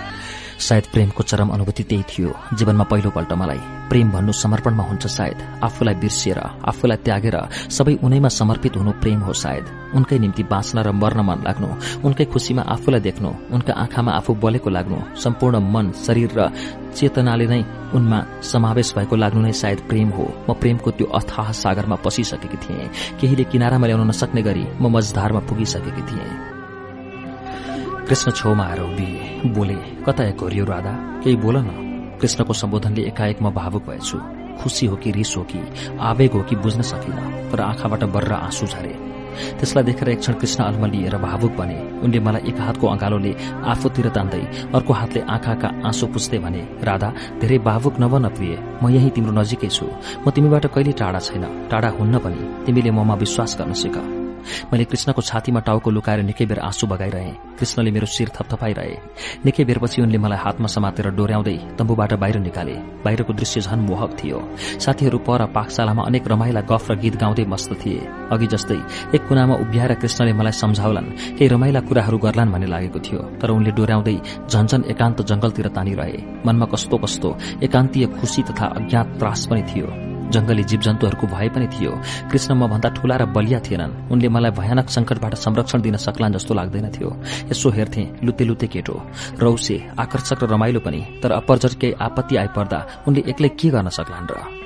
सायद 0.64 0.86
प्रेमको 0.94 1.24
चरम 1.24 1.50
अनुभूति 1.50 1.84
त्यही 1.84 2.04
थियो। 2.10 2.32
जीवनमा 2.58 2.84
पहिलोपल्ट 2.92 3.32
मलाई 3.42 3.62
प्रेम 3.90 4.12
भन्नु 4.12 4.32
समर्पणमा 4.34 4.84
हुन्छ 4.84 5.06
सायद। 5.08 5.38
आफूलाई 5.64 5.96
बिर्सिएर 6.02 6.40
आफूलाई 6.72 6.98
त्यागेर 7.06 7.38
सबै 7.70 7.94
उनैमा 8.06 8.30
समर्पित 8.40 8.78
हुनु 8.78 8.92
प्रेम 9.02 9.20
हो 9.28 9.34
सायद। 9.34 9.66
उनकै 9.96 10.18
निम्ति 10.20 10.44
बाँच्न 10.44 10.78
र 10.80 10.92
मर्न 10.92 11.20
मन 11.22 11.40
लाग्नु 11.48 11.68
उनकै 12.06 12.26
खुशीमा 12.32 12.64
आफूलाई 12.76 13.02
देख्नु 13.08 13.30
उनका 13.54 13.74
आँखामा 13.84 14.12
आफू 14.20 14.32
बलेको 14.44 14.70
लाग्नु 14.70 14.98
सम्पूर्ण 15.24 15.56
मन 15.74 15.92
शरीर 16.06 16.32
र 16.38 16.50
चेतनाले 16.94 17.46
नै 17.50 17.62
उनमा 17.94 18.20
समावेश 18.42 18.94
भएको 18.98 19.16
लाग्नु 19.16 19.42
नै 19.42 19.54
सायद 19.54 19.80
प्रेम 19.90 20.10
हो। 20.16 20.26
म 20.50 20.54
प्रेमको 20.62 20.90
त्यो 20.98 21.06
अथाह 21.20 21.52
सागरमा 21.52 21.96
पसिसकेकी 22.06 22.58
थिएँ। 22.64 22.90
केहीले 23.20 23.44
किनारामा 23.52 23.86
ल्याउन 23.88 24.08
नसक्ने 24.10 24.42
गरी 24.42 24.64
म 24.82 24.94
मझधारमा 24.94 25.42
पुगिसकेकी 25.50 26.04
थिएँ। 26.10 26.53
कृष्ण 28.08 28.32
छेउमा 28.32 28.64
आएर 28.64 28.80
उभिए। 28.82 29.50
बोले 29.50 29.76
कता 30.04 30.24
एक 30.24 30.44
राधा? 30.70 30.92
केही 31.24 31.36
बोल 31.36 31.58
न। 31.58 32.18
कृष्णको 32.22 32.54
सम्बोधनले 32.54 33.02
एकाएक 33.02 33.42
म 33.42 33.50
भावुक 33.52 33.84
भएछु। 33.90 34.18
खुसी 34.60 34.86
हो 34.86 34.96
कि 34.96 35.12
रिस 35.12 35.34
हो 35.38 35.44
कि 35.44 35.60
आवेग 36.00 36.32
हो 36.32 36.42
कि 36.44 36.56
बुझ्न 36.56 36.82
सकिन 36.82 37.50
तर 37.52 37.62
आँखाबाट 37.62 38.04
बर्र 38.04 38.34
आँसु 38.34 38.66
झरे। 38.66 38.94
त्यसलाई 39.60 39.84
देखेर 39.84 40.10
एक 40.10 40.20
क्षण 40.20 40.34
कृष्ण 40.34 40.64
लिएर 40.92 41.18
भावुक 41.18 41.52
बने। 41.52 41.78
उनले 42.04 42.20
मलाई 42.20 42.50
एक 42.50 42.60
हातको 42.60 42.88
अँगालोले 42.88 43.36
आफूतिर 43.66 44.10
तान्दै 44.10 44.42
अर्को 44.76 44.94
हातले 44.94 45.22
आँखाका 45.22 45.68
आँसु 45.88 46.08
पुस्दै 46.08 46.40
भने 46.40 46.62
राधा 46.84 47.14
धेरै 47.42 47.58
भावुक 47.58 48.00
नबन 48.00 48.28
प्रिय। 48.30 48.58
म 48.84 48.90
यही 48.90 49.10
तिम्रो 49.10 49.34
नजिकै 49.42 49.68
छु। 49.68 49.88
म 50.28 50.30
तिमीबाट 50.30 50.66
कहिले 50.66 50.92
टाढा 50.92 51.20
छैन। 51.20 51.46
टाढा 51.72 51.90
हुन्न 51.90 52.20
पनि 52.20 52.66
तिमीले 52.66 52.92
ममा 52.92 53.16
विश्वास 53.16 53.58
गर्न 53.60 53.74
सिक। 53.74 54.23
मैले 54.72 54.84
कृष्णको 54.86 55.22
छातीमा 55.22 55.60
टाउको 55.60 55.90
लुकाएर 55.92 56.22
निकै 56.24 56.46
बेर 56.46 56.60
आँसु 56.60 56.88
बगाइरहे। 56.88 57.32
कृष्णले 57.60 57.92
मेरो 57.92 58.06
शिर 58.06 58.30
थपथपाइरहे। 58.36 58.96
निकै 59.46 59.64
बेरपछि 59.64 60.02
उनले 60.02 60.18
मलाई 60.18 60.38
हातमा 60.38 60.68
समातेर 60.68 61.10
डोर्याउँदै 61.16 61.58
तम्बुबाट 61.78 62.14
बाहिर 62.14 62.38
निकाले। 62.40 62.76
बाहिरको 63.06 63.34
दृश्य 63.34 63.62
झन 63.62 63.80
मोहक 63.80 64.12
थियो। 64.20 64.40
साथीहरू 64.80 65.18
पर 65.18 65.46
पाकशालामा 65.56 66.04
अनेक 66.04 66.28
रमाइला 66.28 66.62
गफ 66.72 66.92
र 66.92 66.96
गीत 67.00 67.16
गाउँदै 67.22 67.46
मस्त 67.46 67.72
थिए। 67.82 68.00
अघि 68.34 68.48
जस्तै 68.48 68.80
एक 69.16 69.28
कुनामा 69.28 69.56
उभ्याएर 69.64 69.94
कृष्णले 70.02 70.34
मलाई 70.34 70.52
सम्झाउलान् 70.54 71.12
केही 71.38 71.48
रमाइला 71.48 71.80
कुराहरू 71.88 72.18
गर्लान् 72.18 72.52
भन्ने 72.52 72.68
लागेको 72.68 73.00
थियो। 73.00 73.20
तर 73.42 73.50
उनले 73.50 73.72
डोर्याउँदै 73.72 74.18
झन्झन 74.50 74.82
एकान्त 74.92 75.22
जंगलतिर 75.30 75.68
तानिरहे। 75.76 76.18
मनमा 76.46 76.66
कस्तो 76.66 76.98
कस्तो 76.98 77.30
एकान्तीय 77.64 78.06
खुशी 78.20 78.42
तथा 78.44 78.66
अज्ञात 78.78 79.08
त्रास 79.20 79.46
पनि 79.50 79.64
थियो। 79.64 80.13
जंगली 80.34 80.64
जीव 80.64 80.82
जन्तुहरूको 80.82 81.28
भए 81.28 81.50
पनि 81.50 81.68
थियो। 81.68 81.92
कृष्ण 82.32 82.54
म 82.54 82.68
भन्दा 82.68 82.90
ठूला 82.98 83.16
र 83.18 83.26
बलिया 83.30 83.60
थिएनन्। 83.60 84.12
उनले 84.12 84.30
मलाई 84.30 84.52
भयानक 84.52 84.90
संकटबाट 84.90 85.34
संरक्षण 85.36 85.82
दिन 85.82 85.98
सक्लान् 85.98 86.34
जस्तो 86.34 86.54
लाग्दैन 86.54 86.90
थियो। 86.92 87.10
यसो 87.52 87.70
हेर्थे 87.70 88.04
लुते 88.24 88.44
लुते 88.46 88.68
केटो। 88.68 88.96
रौसे 89.40 89.78
आकर्षक 90.00 90.44
र 90.44 90.48
रमाइलो 90.54 90.80
पनि 90.80 91.02
तर 91.24 91.32
अपरजट 91.32 91.74
केही 91.80 91.94
आपत्ति 92.02 92.36
आइपर्दा 92.36 92.80
उनले 93.08 93.24
एक्लै 93.30 93.50
के 93.50 93.70
गर्न 93.70 93.90
सक्लान् 93.90 94.30
र? 94.32 94.63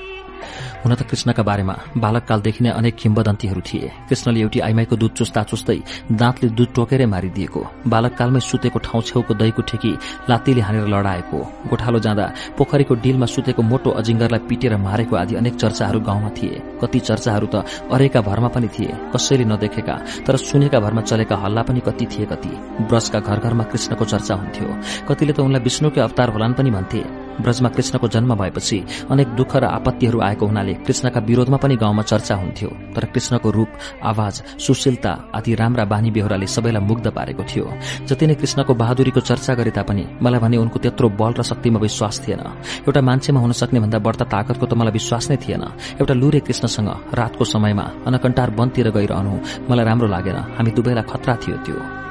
हुन 0.83 0.93
त 0.95 1.01
कृष्णका 1.09 1.43
बारेमा 1.43 1.75
बालककालदेखि 1.97 2.61
नै 2.63 2.69
अनेक 2.71 2.95
किम्बदन्तीहरू 2.95 3.61
थिए। 3.61 3.87
कृष्णले 4.09 4.39
एउटी 4.39 4.59
आइमाईको 4.67 4.95
दूध 4.95 5.11
चुस्ता 5.19 5.43
चुस्दै 5.43 5.77
दाँतले 6.11 6.49
दूध 6.57 6.69
टोकेरै 6.75 7.05
मारिदिएको। 7.05 7.61
बालककालमै 7.87 8.39
सुतेको 8.39 8.79
ठाउँ 8.79 9.01
छेउको 9.01 9.33
दहीको 9.33 9.61
ठेकी 9.69 9.91
लात्तीले 10.29 10.61
हानेर 10.61 10.87
लडाएको। 10.87 11.37
गोठालो 11.69 11.99
जाँदा 11.99 12.25
पोखरीको 12.57 12.93
डिलमा 13.03 13.25
सुतेको 13.25 13.61
मोटो 13.61 13.89
अजिङ्गरलाई 13.99 14.41
पिटेर 14.49 14.73
मारेको 14.77 15.13
आदि 15.15 15.35
अनेक 15.35 15.55
चर्चाहरू 15.55 15.99
गाउँमा 15.99 16.29
थिए। 16.37 16.61
कति 16.81 16.99
चर्चाहरू 16.99 17.47
त 17.53 17.55
अरेका 17.91 18.21
भरमा 18.21 18.49
पनि 18.55 18.67
थिए 18.69 18.91
कसैले 19.13 19.45
नदेखेका 19.51 19.95
तर 20.25 20.35
सुनेका 20.39 20.79
भरमा 20.79 21.01
चलेका 21.01 21.35
हल्ला 21.35 21.61
पनि 21.67 21.79
कति 21.87 22.05
थिए 22.07 22.25
कति। 22.31 22.51
ब्रजका 22.87 23.19
घर 23.19 23.37
घरमा 23.39 23.63
कृष्णको 23.71 24.05
चर्चा 24.05 24.33
हुन्थ्यो। 24.35 24.67
कतिले 25.09 25.33
त 25.33 25.39
उनलाई 25.41 25.61
विष्णुकै 25.61 26.01
अवतार 26.01 26.29
होलान् 26.29 26.53
पनि 26.53 26.71
भन्थे। 26.71 27.26
ब्रजमा 27.41 27.69
कृष्णको 27.69 28.07
जन्म 28.07 28.35
भएपछि 28.35 28.77
अनेक 29.11 29.27
दुःख 29.35 29.55
र 29.55 29.63
आपत्तिहरू 29.65 30.19
आएको 30.21 30.45
हुनाले 30.45 30.73
कृष्णका 30.85 31.19
विरोधमा 31.19 31.57
पनि 31.57 31.75
गाउँमा 31.75 32.03
चर्चा 32.03 32.35
हुन्थ्यो। 32.35 32.69
तर 32.95 33.05
कृष्णको 33.13 33.49
रूप 33.51 33.69
आवाज 34.03 34.41
सुशीलता 34.59 35.11
आदि 35.35 35.55
राम्रा 35.55 35.85
बानी 35.85 36.11
बेहोराले 36.11 36.47
सबैलाई 36.47 36.83
मुग्ध 36.83 37.07
पारेको 37.11 37.43
थियो। 37.43 37.65
जति 38.07 38.27
नै 38.27 38.35
कृष्णको 38.35 38.73
बहादुरीको 38.73 39.19
चर्चा 39.19 39.53
गरे 39.53 39.71
तापनि 39.71 40.05
मलाई 40.21 40.39
भने 40.39 40.57
उनको 40.57 40.79
त्यत्रो 40.79 41.09
बल 41.09 41.33
र 41.39 41.43
शक्तिमा 41.43 41.79
विश्वास 41.79 42.21
थिएन। 42.27 42.41
एउटा 42.87 43.01
मान्छेमा 43.01 43.39
हुन 43.39 43.51
सक्ने 43.51 43.79
भन्दा 43.79 43.99
बढ्ता 43.99 44.25
ताकतको 44.25 44.65
त 44.65 44.73
मलाई 44.73 44.93
विश्वास 44.93 45.29
नै 45.31 45.37
थिएन। 45.37 45.63
एउटा 46.01 46.13
लुरे 46.13 46.39
कृष्णसँग 46.39 46.89
रातको 47.13 47.43
समयमा 47.45 47.85
अनकन्टार 48.07 48.49
वनतिर 48.57 48.89
गइरहनु 48.91 49.33
मलाई 49.69 49.85
राम्रो 49.85 50.07
लागेन। 50.07 50.37
हामी 50.57 50.71
दुवैलाई 50.71 51.03
खतरा 51.03 51.35
थियो 51.43 51.57
त्यो। 51.65 52.06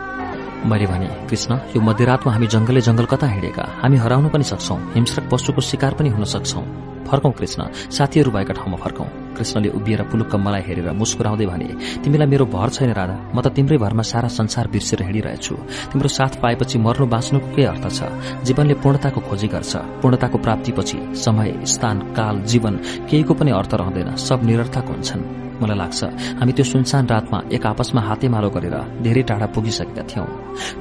मैले 0.64 0.86
भने 0.86 1.06
कृष्ण 1.28 1.54
यो 1.76 1.80
मध्यरातमा 1.80 2.32
हामी 2.32 2.46
जंगलले 2.46 2.80
जंगल 2.80 3.04
कता 3.04 3.26
हिँडेका? 3.26 3.64
हामी 3.82 3.96
हराउनु 3.96 4.28
पनि 4.28 4.44
सक्छौ। 4.44 4.76
हिंस्रक 4.94 5.28
पशुको 5.30 5.60
शिकार 5.60 5.94
पनि 5.94 6.08
हुन 6.08 6.24
सक्छौ। 6.24 6.60
फर्कौं 7.06 7.30
कृष्ण। 7.30 7.62
साथीहरू 7.90 8.30
भएका 8.30 8.54
ठाउँमा 8.54 8.76
फर्कौं। 8.76 9.06
कृष्णले 9.36 9.68
उभिएर 9.68 10.02
पुलुक्क 10.02 10.34
मलाई 10.34 10.62
हेरेर 10.66 10.90
मुस्कुराउँदै 10.90 11.46
भने 11.46 11.68
तिमीलाई 12.02 12.26
मेरो 12.26 12.46
भर 12.46 12.68
छैन 12.68 12.90
राधा। 12.90 13.30
म 13.30 13.40
त 13.40 13.54
तिम्रै 13.54 13.78
भरमा 13.78 14.02
सारा 14.02 14.28
संसार 14.28 14.68
बिर्सेर 14.68 15.02
हिँडिरहेछु। 15.02 15.54
तिम्रो 15.92 16.08
साथ 16.08 16.42
पाएपछि 16.42 16.78
मर्नु 16.78 17.06
बाँच्नुको 17.06 17.54
के 17.54 17.62
अर्थ 17.62 17.86
छ? 17.94 18.10
जीवनले 18.42 18.74
पूर्णताको 18.74 19.20
खोजी 19.20 19.48
गर्छ। 19.48 19.76
पूर्णताको 20.02 20.38
प्राप्तिपछि 20.38 20.98
समय 21.14 21.62
स्थान 21.62 21.98
काल 22.16 22.42
जीवन 22.42 22.74
केहीको 23.06 23.34
पनि 23.34 23.50
अर्थ 23.50 23.74
रहँदैन। 23.74 24.16
सब 24.16 24.42
निरर्थक 24.42 24.86
हुन्छन्। 24.90 25.45
मलाई 25.62 25.78
लाग्छ 25.82 26.00
हामी 26.38 26.52
त्यो 26.56 26.64
सुनसान 26.72 27.04
रातमा 27.12 27.38
एक 27.56 27.66
आपसमा 27.66 28.00
हातेमालो 28.08 28.48
गरेर 28.56 28.76
धेरै 29.04 29.22
टाढा 29.30 29.46
पुगिसकेका 29.54 30.02
थियौं। 30.10 30.28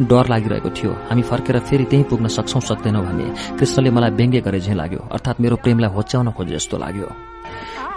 डर 0.09 0.25
लागिरहेको 0.31 0.69
थियो 0.77 0.91
हामी 1.09 1.23
फर्केर 1.29 1.59
फेरि 1.67 1.85
त्यही 1.91 2.03
पुग्न 2.09 2.27
सक्छौ 2.37 2.59
सक्दैनौ 2.69 3.01
भन्ने 3.07 3.27
कृष्णले 3.59 3.89
मलाई 3.97 4.11
व्यङ्ग्य 4.19 4.39
गरे 4.47 4.59
झै 4.65 4.75
लाग्यो 4.81 5.01
अर्थात 5.15 5.35
मेरो 5.43 5.55
प्रेमलाई 5.63 5.91
होच्याउन 5.95 6.27
खोजे 6.37 6.53
जस्तो 6.55 6.77
लाग्यो। 6.85 7.34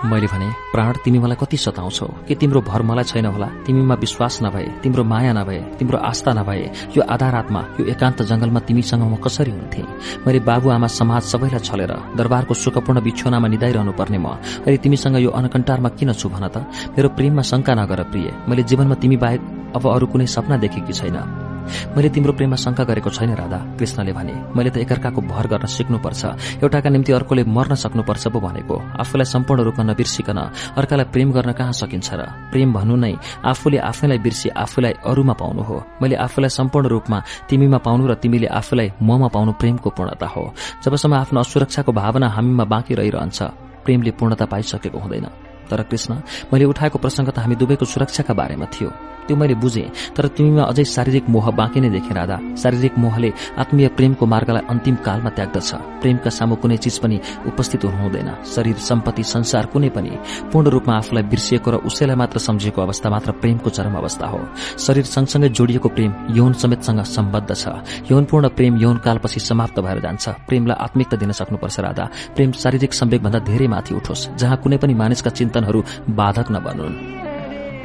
मैले 0.04 0.26
भने 0.26 0.48
प्राण 0.72 0.96
तिमी 1.04 1.18
मलाई 1.18 1.36
कति 1.40 1.56
सताउँछौ? 1.56 2.06
कि 2.28 2.34
तिम्रो 2.34 2.60
भर 2.60 2.82
मलाई 2.82 3.04
छैन 3.04 3.26
होला? 3.26 3.46
तिमीमा 3.66 3.94
विश्वास 3.94 4.38
नभए 4.42 4.64
तिम्रो 4.82 5.04
माया 5.04 5.32
नभए 5.32 5.58
तिम्रो 5.78 5.98
आस्था 5.98 6.32
नभए 6.32 6.70
यो 6.96 7.02
आधारातमा 7.02 7.60
यो 7.80 7.86
एकान्त 7.86 8.22
जंगलमा 8.22 8.60
तिमीसँग 8.60 9.02
म 9.02 9.16
कसरी 9.18 9.50
हुन्थे? 9.50 9.82
मैले 10.26 10.40
बाबुआमा 10.46 10.86
समाज 10.86 11.22
सबैलाई 11.22 11.60
छलेर 11.60 11.92
दरबारको 12.14 12.54
सुखपूर्ण 12.54 13.02
बिछोनामा 13.02 13.48
निधाइरहनु 13.48 13.92
पर्ने 13.98 14.18
म। 14.18 14.38
अहिले 14.62 14.78
तिमीसँग 14.78 15.18
यो 15.18 15.30
अनकन्टारमा 15.34 15.88
किन 15.98 16.12
छु 16.14 16.28
भन 16.30 16.46
त? 16.46 16.62
मेरो 16.94 17.08
प्रेममा 17.18 17.42
शंका 17.42 17.74
नगर 17.74 18.02
प्रिय। 18.14 18.46
मैले 18.48 18.62
जीवनमा 18.62 18.94
तिमी 19.02 19.16
बाहेक 19.18 19.74
अब 19.74 19.82
अरू 19.82 20.06
कुनै 20.06 20.26
सपना 20.26 20.56
देखेकी 20.62 20.92
छैन। 20.92 21.57
मैले 21.96 22.08
तिम्रो 22.08 22.32
प्रेममा 22.32 22.56
शंका 22.56 22.84
गरेको 22.84 23.10
छैन 23.10 23.34
राधा। 23.34 23.58
कृष्णले 23.78 24.12
भने 24.12 24.34
मैले 24.56 24.70
त 24.70 24.76
एकअर्काको 24.84 25.20
भर 25.22 25.46
गर्न 25.46 25.66
सिक्नुपर्छ। 25.66 26.22
एउटाका 26.62 26.88
निम्ति 26.90 27.12
अर्कोले 27.12 27.44
मर्न 27.44 27.74
सक्नुपर्छ 27.74 28.24
पो 28.28 28.38
भनेको। 28.40 28.76
आफूलाई 29.00 29.24
सम्पूर्ण 29.24 29.62
रूपमा 29.64 29.84
नबिर्सिकन 29.92 30.38
अर्कालाई 30.76 31.06
प्रेम 31.12 31.28
गर्न 31.32 31.52
कहाँ 31.52 31.72
सकिन्छ 31.72 32.08
र? 32.14 32.20
प्रेम 32.52 32.72
भन्नु 32.72 32.96
नै 32.96 33.14
आफूले 33.44 33.78
आफैलाई 33.78 34.18
बिर्सी 34.18 34.48
आफूलाई 34.54 34.92
अरूमा 35.04 35.34
पाउनु 35.34 35.62
हो। 35.62 35.76
मैले 36.02 36.16
आफूलाई 36.16 36.50
सम्पूर्ण 36.50 36.86
रूपमा 36.88 37.18
तिमीमा 37.48 37.78
पाउनु 37.78 38.04
र 38.06 38.14
तिमीले 38.14 38.46
आफूलाई 38.46 38.92
ममा 39.02 39.28
पाउनु 39.28 39.52
प्रेमको 39.60 39.90
पूर्णता 39.90 40.26
हो। 40.26 40.52
जबसम्म 40.84 41.14
आफ्नो 41.14 41.40
असुरक्षाको 41.40 41.92
भावना 41.92 42.28
हामीमा 42.28 42.64
बाँकी 42.64 42.94
रहिरहन्छ 42.94 43.42
प्रेमले 43.84 44.10
पूर्णता 44.10 44.44
पाइसकेको 44.44 44.98
हुँदैन। 44.98 45.47
तर 45.70 45.82
कृष्ण 45.90 46.10
मैले 46.52 46.64
उठाएको 46.64 46.98
प्रसङ्ग 46.98 47.28
त 47.30 47.38
हामी 47.38 47.56
दुवैको 47.56 47.84
सुरक्षाका 47.84 48.34
बारेमा 48.34 48.66
थियो। 48.74 48.90
त्यो 49.28 49.36
मैले 49.36 49.54
बुझेँ 49.60 50.16
तर 50.16 50.26
तिमीमा 50.32 50.62
अझै 50.72 50.84
शारीरिक 50.88 51.28
मोह 51.28 51.46
बाँकी 51.52 51.80
नै 51.80 51.90
देखेँ 51.92 52.16
राधा। 52.16 52.36
शारीरिक 52.56 52.96
मोहले 52.96 53.30
आत्मीय 53.60 53.88
प्रेमको 53.92 54.24
मार्गलाई 54.24 54.64
अन्तिम 54.72 54.96
कालमा 55.04 55.30
त्याग्दछ। 55.36 55.70
प्रेमका 56.00 56.30
सामु 56.32 56.56
कुनै 56.56 56.76
चिज 56.80 56.96
पनि 57.04 57.16
उपस्थित 57.44 57.84
हुनुहुँदैन। 57.84 58.30
शरीर 58.48 58.76
सम्पत्ति 58.80 59.22
संसार 59.24 59.66
कुनै 59.68 59.90
पनि 59.92 60.12
पूर्ण 60.48 60.66
रूपमा 60.72 60.94
आफूलाई 60.96 61.24
बिर्सिएको 61.28 61.68
र 61.70 61.76
उसैलाई 61.84 62.16
मात्र 62.16 62.38
सम्झिएको 62.40 62.80
अवस्था 62.80 63.08
मात्र 63.10 63.30
प्रेमको 63.36 63.68
चरम 63.68 63.94
अवस्था 64.00 64.26
हो। 64.26 64.40
शरीर 64.80 65.04
सँगसँगै 65.04 65.48
जोडिएको 65.52 65.88
प्रेम 65.92 66.12
यौन 66.32 66.52
समेतसँग 66.56 67.04
सम्बद्ध 67.04 67.52
छ। 67.52 67.68
यौनपूर्ण 68.08 68.48
प्रेम 68.56 68.80
यौन 68.80 68.96
कालपछि 69.04 69.40
समाप्त 69.40 69.76
भएर 69.84 70.00
जान्छ। 70.00 70.28
प्रेमलाई 70.48 70.76
आत्मिकता 70.80 71.16
दिन 71.20 71.32
सक्नुपर्छ 71.36 71.76
राधा। 71.80 72.04
प्रेम 72.32 72.52
शारीरिक 72.56 72.92
सम्वेकभन्दा 72.94 73.38
धेरै 73.44 73.68
माथि 73.68 73.92
उठोस् 73.94 74.40
जहाँ 74.40 74.56
कुनै 74.64 74.76
पनि 74.80 74.94
मानिसका 74.94 75.30
चिन्तनहरू 75.58 76.14
बाधक 76.14 76.46
नबनुन्। 76.50 76.94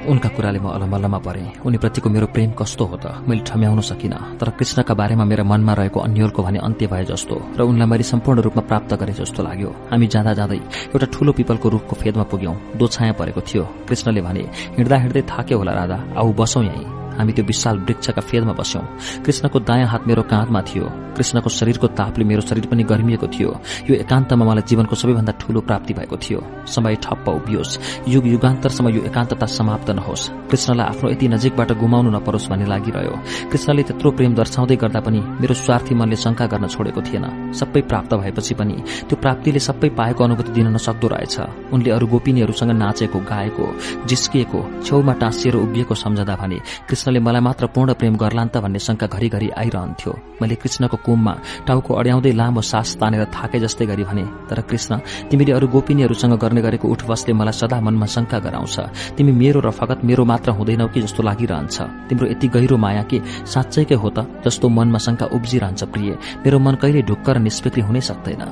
उनका 0.03 0.29
कुराले 0.35 0.59
म 0.59 0.67
अलमल्लमा 0.75 1.19
परे। 1.25 1.63
उनीप्रतिको 1.65 2.09
मेरो 2.09 2.27
प्रेम 2.35 2.51
कस्तो 2.59 2.85
हो 2.85 2.97
त? 2.99 3.05
मैले 3.23 3.41
ठम्याउन 3.47 3.79
सकिनँ। 3.81 4.37
तर 4.37 4.49
कृष्णका 4.59 4.93
बारेमा 4.93 5.23
मेरो 5.23 5.43
मनमा 5.43 5.73
रहेको 5.73 5.99
अन्यलको 5.99 6.43
भने 6.43 6.59
अन्त्य 6.59 6.87
भए 6.87 7.03
जस्तो 7.07 7.35
र 7.57 7.59
उनलाई 7.63 7.87
मैले 7.87 8.03
सम्पूर्ण 8.03 8.39
रूपमा 8.43 8.63
प्राप्त 8.67 8.93
गरे 8.93 9.13
जस्तो 9.15 9.43
लाग्यो। 9.43 9.69
हामी 9.89 10.07
जाँदा 10.07 10.33
जाँदै 10.33 10.59
एउटा 10.91 11.07
ठूलो 11.07 11.31
पिपलको 11.33 11.67
रूखको 11.69 11.95
फेदमा 11.95 12.23
पुग्यौं। 12.23 12.55
दो 12.77 12.85
छाया 12.87 13.13
परेको 13.15 13.41
थियो। 13.41 13.63
कृष्णले 13.87 14.21
भने 14.21 14.43
हिँड्दा 14.77 14.97
हिँड्दै 14.97 15.21
थाक्यो 15.23 15.57
होला 15.57 15.73
राधा। 15.73 15.97
आऊ 16.19 16.33
बसौं 16.35 16.63
यहीँ। 16.63 17.02
हामी 17.17 17.33
त्यो 17.33 17.45
विशाल 17.45 17.77
वृक्षका 17.79 18.21
फेदमा 18.21 18.53
बस्यौं। 18.53 18.83
कृष्णको 19.23 19.59
दायाँ 19.59 19.87
हात 19.87 20.07
मेरो 20.07 20.23
काँधमा 20.23 20.61
थियो। 20.61 20.85
कृष्णको 21.17 21.49
शरीरको 21.49 21.87
तापले 21.87 22.23
मेरो 22.25 22.41
शरीर 22.41 22.65
पनि 22.65 22.83
गर्मिएको 22.83 23.27
थियो। 23.27 23.49
यो 23.89 23.95
एकान्तमा 23.95 24.45
मलाई 24.45 24.63
जीवनको 24.67 24.95
सबैभन्दा 24.95 25.31
ठूलो 25.31 25.61
प्राप्ति 25.61 25.93
भएको 25.93 26.17
थियो। 26.17 26.39
समय 26.67 26.95
ठप्प 26.95 27.29
उभियोस्। 27.29 27.79
युग 28.07 28.27
युगान्तरसम्म 28.27 28.89
यो 28.89 29.01
एकान्तता 29.03 29.45
समाप्त 29.45 29.89
नहोस्। 29.89 30.29
कृष्णलाई 30.49 30.87
आफ्नो 30.87 31.09
यति 31.11 31.27
नजिकबाट 31.27 31.71
गुमाउनु 31.71 32.09
नपरोस् 32.09 32.49
भन्ने 32.49 32.65
लागिरह्यो। 32.65 33.15
कृष्णले 33.51 33.83
त्यत्रो 33.83 34.11
प्रेम 34.11 34.33
दर्शाउँदै 34.33 34.75
गर्दा 34.75 34.99
पनि 34.99 35.19
मेरो 35.41 35.53
स्वार्थी 35.53 35.95
मनले 35.95 36.15
शंका 36.15 36.45
गर्न 36.45 36.67
छोडेको 36.67 37.01
थिएन। 37.01 37.25
सबै 37.53 37.81
प्राप्त 37.81 38.13
भएपछि 38.13 38.53
पनि 38.55 38.75
त्यो 39.09 39.15
प्राप्तिले 39.15 39.59
सबै 39.59 39.89
पाएको 39.89 40.23
अनुभूति 40.23 40.51
दिन 40.51 40.67
नसक्दो 40.73 41.07
रहेछ। 41.07 41.39
उनले 41.73 41.89
अरू 41.91 42.07
गोपिनीहरूसँग 42.07 42.71
नाचेको 42.71 43.19
गाएको 43.19 43.65
जिस्किएको 44.05 44.59
छेउमा 44.83 45.13
टाँसिएर 45.13 45.55
उभिएको 45.55 45.95
सम्झँदा 45.95 46.35
भने 46.35 46.57
कृष्णले 47.03 47.19
मलाई 47.19 47.41
मात्र 47.43 47.67
पूर्ण 47.67 47.93
प्रेम 47.99 48.15
गर्लान् 48.15 48.47
त 48.47 48.63
भन्ने 48.63 48.79
शंका 48.79 49.07
घरिघरि 49.11 49.49
आइरहन्थ्यो। 49.59 50.11
मैले 50.39 50.55
कृष्णको 50.55 50.97
कुममा 51.03 51.33
टाउको 51.67 51.91
अड्याउँदै 51.99 52.31
लामो 52.31 52.61
सास 52.63 52.95
तानेर 52.95 53.27
थाके 53.27 53.59
जस्तै 53.59 53.85
गरी 53.91 54.03
भने 54.07 54.23
तर 54.47 54.61
कृष्ण 54.63 55.03
तिमीले 55.27 55.51
अरू 55.51 55.67
गोपिनीहरूसँग 55.67 56.39
गर्ने 56.39 56.61
गरेको 56.63 56.87
उठबसले 56.87 57.33
मलाई 57.35 57.59
सदा 57.59 57.81
मनमा 57.83 58.07
शंका 58.07 58.39
गराउँछ। 58.39 58.75
तिमी 59.19 59.31
मेरो 59.35 59.59
र 59.59 59.69
फगत 59.75 59.99
मेरो 60.07 60.23
मात्र 60.23 60.55
हुँदैनौ 60.55 60.87
कि 60.87 61.01
जस्तो 61.03 61.23
लागिरहन्छ। 61.27 61.75
तिम्रो 62.07 62.31
यति 62.31 62.47
गहिरो 62.55 62.77
माया 62.79 63.03
के 63.03 63.19
साँच्चैकै 63.51 63.95
हो 63.99 64.09
त 64.15 64.23
जस्तो 64.47 64.69
मनमा 64.71 64.99
शंका 65.03 65.25
उब्जिरहन्छ 65.35 65.83
प्रिय। 65.91 66.11
मेरो 66.39 66.59
मन 66.63 66.75
कहिले 66.79 67.01
ढुक्क 67.03 67.29
र 67.29 67.37
निष्पत्ति 67.43 67.81
हुनै 67.83 67.99
सक्दैन। 67.99 68.43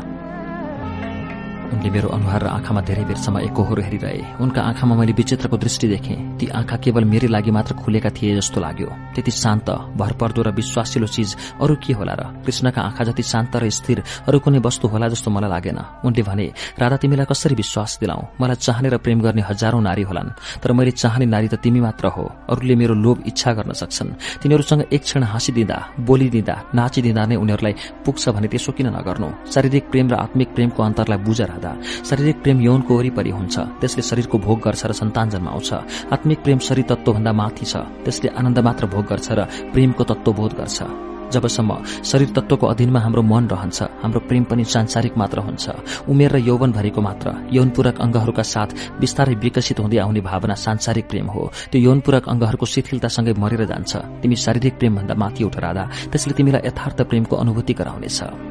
उनले 1.71 1.89
मेरो 1.89 2.09
अनुहार 2.09 2.41
र 2.43 2.47
आँखामा 2.47 2.81
धेरै 2.81 3.03
बेरसम्म 3.07 3.39
एकहोरो 3.47 3.81
हेरिरहे। 3.81 4.43
उनका 4.43 4.61
आँखामा 4.61 4.95
मैले 4.95 5.13
विचित्रको 5.13 5.57
दृष्टि 5.57 5.87
देखेँ। 5.87 6.37
ती 6.39 6.45
आँखा 6.51 6.77
केवल 6.83 7.03
मेरै 7.03 7.27
लागि 7.27 7.51
मात्र 7.51 7.73
खुलेका 7.79 8.09
थिए 8.11 8.35
जस्तो 8.35 8.59
लाग्यो। 8.61 8.89
त्यति 9.15 9.31
शान्त 9.31 9.69
भरपर्दो 9.95 10.41
र 10.41 10.49
विश्वासिलो 10.51 11.07
चिज 11.07 11.29
अरू 11.61 11.75
के 11.79 11.93
होला 11.93 12.13
र? 12.13 12.21
कृष्णका 12.45 12.81
आँखा 12.81 13.03
जति 13.03 13.23
शान्त 13.23 13.55
र 13.55 13.69
स्थिर 13.69 14.03
अरू 14.27 14.39
कुनै 14.39 14.59
वस्तु 14.59 14.87
होला 14.87 15.07
जस्तो 15.07 15.31
मलाई 15.31 15.49
लागेन। 15.49 15.79
उनले 16.05 16.21
भने 16.21 16.45
राधा 16.79 16.97
तिमीलाई 16.97 17.25
कसरी 17.31 17.55
विश्वास 17.55 17.97
दिलाऊ 18.01 18.21
मलाई 18.41 18.55
चाहने 18.55 18.89
र 18.89 18.97
प्रेम 18.99 19.19
गर्ने 19.21 19.41
हजारौं 19.41 19.81
नारी 19.81 20.03
होलान् 20.03 20.61
तर 20.61 20.71
मैले 20.71 20.91
चाहने 20.91 21.25
नारी 21.25 21.47
त 21.47 21.55
तिमी 21.63 21.79
मात्र 21.79 22.05
हो। 22.11 22.23
अरूले 22.51 22.75
मेरो 22.75 22.93
लोभ 22.95 23.23
इच्छा 23.27 23.51
गर्न 23.53 23.71
सक्छन्। 23.71 24.09
तिनीहरूसँग 24.43 24.81
एक 24.91 25.01
क्षण 25.01 25.23
हाँसिदिँदा 25.23 25.77
बोलिदिँदा 26.03 26.55
नाचिदिँदा 26.75 27.23
नै 27.25 27.35
उनीहरूलाई 27.35 27.73
पुग्छ 28.05 28.29
भने 28.35 28.47
त्यसो 28.51 28.71
किन 28.75 28.87
नगर्नु? 28.91 29.29
शारीरिक 29.53 29.83
प्रेम 29.91 30.07
र 30.11 30.15
आत्मिक 30.25 30.49
प्रेमको 30.55 30.83
अन्तरलाई 30.83 31.19
बुझ 31.23 31.39
गर्दा 31.61 32.03
शारीरिक 32.09 32.41
प्रेम 32.43 32.61
यौनको 32.61 32.97
वरिपरि 32.97 33.29
हुन्छ। 33.29 33.55
त्यसले 33.81 34.01
शरीरको 34.01 34.37
भोग 34.37 34.59
गर्छ 34.65 34.85
र 34.85 34.91
सन्तान 34.93 35.29
जन्माउँछ 35.29 35.69
आत्मिक 36.11 36.39
प्रेम 36.43 36.59
शरीर 36.59 36.85
तत्वभन्दा 36.89 37.31
माथि 37.31 37.65
छ। 37.65 37.75
त्यसले 38.01 38.29
आनन्द 38.33 38.59
मात्र 38.59 38.85
भोग 38.89 39.05
गर्छ 39.05 39.27
र 39.31 39.39
प्रेमको 39.73 40.03
तत्वबोध 40.03 40.53
गर्छ। 40.57 40.79
जबसम्म 41.31 42.03
शरीर 42.03 42.29
तत्वको 42.35 42.67
अधीनमा 42.67 42.99
हाम्रो 42.99 43.21
मन 43.23 43.47
रहन्छ 43.47 44.03
हाम्रो 44.03 44.19
प्रेम 44.27 44.43
पनि 44.51 44.63
सांसारिक 44.67 45.15
मात्र 45.15 45.39
हुन्छ। 45.39 45.65
उमेर 46.11 46.31
र 46.35 46.37
यौवन 46.43 46.71
भरिको 46.75 47.01
मात्र। 47.01 47.47
यौनपूरक 47.55 48.03
अङ्गहरूका 48.03 48.43
साथ 48.43 48.99
बिस्तारै 48.99 49.39
विकसित 49.39 49.79
हुँदै 49.79 49.97
आउने 50.03 50.21
भावना 50.27 50.55
सांसारिक 50.59 51.07
प्रेम 51.07 51.27
हो। 51.31 51.41
त्यो 51.71 51.79
यौनपूरक 51.79 52.27
अङ्गहरूको 52.27 52.65
शिथिलतासँगै 52.67 53.33
मरेर 53.39 53.63
जान्छ। 53.63 53.91
तिमी 54.21 54.35
शारीरिक 54.35 54.75
प्रेमभन्दा 54.75 55.15
माथि 55.15 55.43
उठ 55.47 55.55
त्यसले 56.11 56.33
तिमीलाई 56.35 56.67
यथार्थ 56.67 56.99
प्रेमको 57.07 57.35
अनुभूति 57.39 57.73
गराउनेछ। 57.79 58.50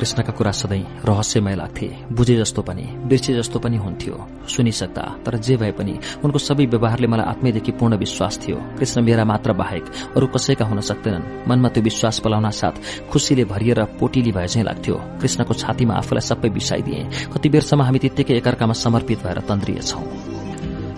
कृष्णका 0.00 0.32
कुरा 0.32 0.50
सधैँ 0.50 1.04
रहस्यमय 1.04 1.54
लाग्थे। 1.54 1.88
बुझे 2.12 2.36
जस्तो 2.36 2.62
पनि 2.62 2.82
बिर्से 3.04 3.34
जस्तो 3.36 3.58
पनि 3.58 3.76
हुन्थ्यो। 3.76 4.16
सुनिसक्दा 4.48 5.02
तर 5.26 5.36
जे 5.36 5.56
भए 5.56 5.72
पनि 5.76 5.98
उनको 6.24 6.38
सबै 6.38 6.66
व्यवहारले 6.66 7.06
मलाई 7.06 7.26
आत्मैदेखि 7.26 7.72
पूर्ण 7.72 7.96
विश्वास 7.96 8.40
थियो। 8.40 8.56
कृष्ण 8.78 9.02
मेरा 9.02 9.24
मात्र 9.24 9.52
बाहेक 9.52 9.84
अरू 10.16 10.26
कसैका 10.26 10.64
हुन 10.64 10.80
सक्दैनन्। 10.80 11.48
मनमा 11.48 11.68
त्यो 11.68 11.82
विश्वास 11.84 12.18
पलाउन 12.18 12.50
साथ 12.50 13.10
खुसीले 13.12 13.44
भरिएर 13.44 13.84
पोटिली 14.00 14.32
भए 14.32 14.46
चाहिँ 14.46 14.64
लाग्थ्यो। 14.64 14.96
कृष्णको 15.20 15.54
छातीमा 15.54 15.94
आफूलाई 15.94 16.24
सबै 16.24 16.48
बिसाइदिए। 16.48 17.28
कति 17.28 17.48
बेरसम्म 17.48 17.82
हामी 17.82 17.98
त्यत्तिकै 17.98 18.34
एकअर्कामा 18.34 18.72
समर्पित 18.72 19.18
भएर 19.20 19.38
तन्द्रिएछौं। 19.44 20.29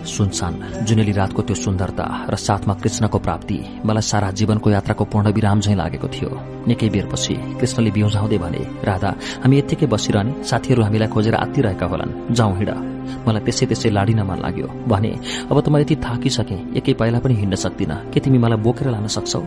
सुनसान 0.05 0.53
जुनेली 0.85 1.11
रातको 1.11 1.41
त्यो 1.41 1.55
सुन्दरता 1.55 2.05
र 2.29 2.35
साथमा 2.35 2.73
कृष्णको 2.83 3.19
प्राप्ति 3.19 3.57
मलाई 3.85 4.01
सारा 4.01 4.31
जीवनको 4.31 4.69
यात्राको 4.69 5.03
पूर्ण 5.05 5.31
विराम 5.31 5.59
झैं 5.59 5.75
लागेको 5.75 6.07
थियो। 6.07 6.29
निकै 6.67 6.89
बेरपछि 6.89 7.35
कृष्णले 7.59 7.91
बिउझाउँदै 7.91 8.37
भने 8.37 8.61
राधा 8.83 9.09
हामी 9.43 9.57
यत्तिकै 9.57 9.87
बसिरहने 9.87 10.43
साथीहरू 10.43 10.83
हामीलाई 10.83 11.07
खोजेर 11.07 11.35
आत्तिरहेका 11.35 11.85
होलान्। 11.85 12.35
जाउँ 12.35 12.55
हिँड। 12.59 12.71
मलाई 13.27 13.43
त्यसै 13.45 13.65
त्यसै 13.71 13.89
लाडिन 13.89 14.21
मन 14.27 14.39
लाग्यो। 14.43 14.67
भने 14.91 15.11
अब 15.51 15.57
त 15.59 15.67
म 15.71 15.77
यति 15.79 15.95
थाकिसके 16.05 16.57
एकै 16.79 16.93
पाइला 16.99 17.19
पनि 17.23 17.33
हिँड्न 17.39 17.55
सक्दिनँ। 17.55 18.11
के 18.11 18.19
तिमी 18.19 18.37
मलाई 18.43 18.59
बोकेर 18.59 18.87
लान 18.91 19.07
सक्छौ? 19.07 19.41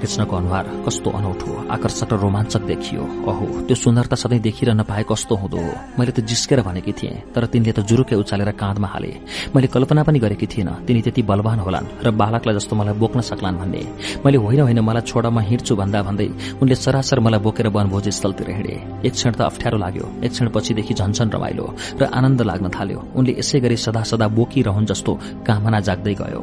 कृष्णको 0.00 0.36
अनुहार 0.36 0.66
कस्तो 0.86 1.10
अनौठो 1.10 1.50
आकर्षक 1.70 2.12
र 2.12 2.16
रोमाञ्चक 2.18 2.62
देखियो। 2.70 3.02
अहो 3.28 3.46
त्यो 3.66 3.76
सुन्दरता 3.76 4.16
सधैँ 4.16 4.40
देखिरहन 4.40 4.82
पाए 4.82 5.02
कस्तो 5.10 5.34
हुँदो? 5.34 5.58
हो 5.58 5.72
मैले 5.98 6.12
त 6.12 6.20
जिस्केर 6.22 6.60
भनेकी 6.62 6.92
थिएँ 6.92 7.34
तर 7.34 7.46
तिनले 7.52 7.72
त 7.72 7.80
जुरुकै 7.82 8.16
उचालेर 8.16 8.50
काँधमा 8.54 8.88
हाले। 8.88 9.12
मैले 9.54 9.66
कल्पना 9.66 10.02
पनि 10.02 10.18
गरेकी 10.18 10.46
थिइनँ 10.46 10.86
तिनी 10.86 11.00
त्यति 11.02 11.22
बलवान 11.22 11.58
होलान् 11.66 11.86
र 12.06 12.10
बालकलाई 12.10 12.54
जस्तो 12.56 12.76
मलाई 12.76 12.94
बोक्न 12.94 13.20
सक्लान् 13.20 13.58
भन्ने। 13.58 13.82
मैले 14.24 14.38
होइन 14.38 14.60
होइन 14.60 14.80
मलाई 14.80 15.02
छोडा 15.02 15.30
म 15.30 15.38
हिँड्छु 15.42 15.74
भन्दा 15.76 16.02
भन्दै 16.02 16.28
उनले 16.62 16.74
सरासर 16.74 17.18
मलाई 17.20 17.40
बोकेर 17.42 17.66
वनभोज 17.68 18.08
स्थलतिर 18.08 18.50
हिँडे। 18.50 18.76
एक 19.06 19.12
क्षण 19.12 19.32
त 19.34 19.40
अप्ठ्यारो 19.50 19.78
लाग्यो 19.78 20.06
एक 20.24 20.30
क्षण 20.32 20.48
पछिदेखि 20.54 20.94
झन्झन 20.94 21.28
रमाइलो 21.34 21.66
र 22.00 22.02
आनन्द 22.08 22.40
लाग्न 22.46 22.66
थाल्यो। 22.70 22.98
उनले 23.18 23.32
यसै 23.38 23.60
गरी 23.60 23.76
सदा 23.76 24.02
सदा 24.06 24.26
बोकिरहन् 24.38 24.86
जस्तो 24.86 25.12
कामना 25.46 25.80
जाग्दै 25.80 26.14
गयो। 26.22 26.42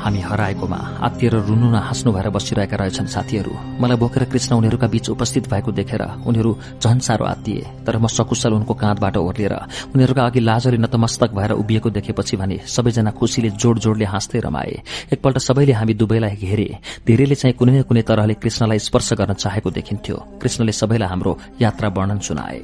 हामी 0.00 0.20
हराएकोमा 0.20 0.76
आत्तिएर 1.06 1.34
रुनु 1.44 1.68
न 1.70 1.76
हाँस्नु 1.86 2.12
भएर 2.12 2.28
बसिरहेका 2.30 2.76
रहेछन् 2.76 3.06
साथीहरू। 3.06 3.52
मलाई 3.80 3.96
बोकेर 3.96 4.24
कृष्ण 4.32 4.56
उनीहरूका 4.56 4.86
बीच 4.88 5.08
उपस्थित 5.10 5.48
भएको 5.52 5.72
देखेर 5.72 6.02
उनीहरू 6.24 6.50
झन् 6.80 7.00
साह्रो 7.00 7.24
आत्तिए 7.26 7.84
तर 7.86 7.98
म 7.98 8.06
सकुशल 8.08 8.52
उनको 8.54 8.74
काँधबाट 8.74 9.16
ओर्लिएर 9.18 9.54
उनीहरूका 9.94 10.22
अघि 10.24 10.40
लाजरी 10.40 10.78
नतमस्तक 10.78 11.30
भएर 11.36 11.52
उभिएको 11.52 11.90
देखेपछि 11.90 12.36
भने 12.36 12.58
सबैजना 12.66 13.10
खुसीले 13.12 13.50
जोड 13.52 13.78
जोडले 13.78 14.04
हाँस्दै 14.04 14.40
रमाए। 14.40 14.74
एकपल्ट 15.12 15.38
सबैले 15.38 15.72
हामी 15.72 15.94
दुवैलाई 15.94 16.36
घेरे 16.36 16.68
धेरैले 17.06 17.34
चाहिँ 17.34 17.56
कुनै 17.56 17.78
न 17.78 17.82
कुनै 17.84 18.02
तरहले 18.02 18.34
कृष्णलाई 18.40 18.78
स्पर्श 18.80 19.12
गर्न 19.20 19.32
चाहेको 19.36 19.70
देखिन्थ्यो। 19.70 20.16
कृष्णले 20.42 20.72
सबैलाई 20.72 21.08
हाम्रो 21.08 21.38
यात्रा 21.60 21.88
वर्णन 21.88 22.18
सुनाए। 22.18 22.60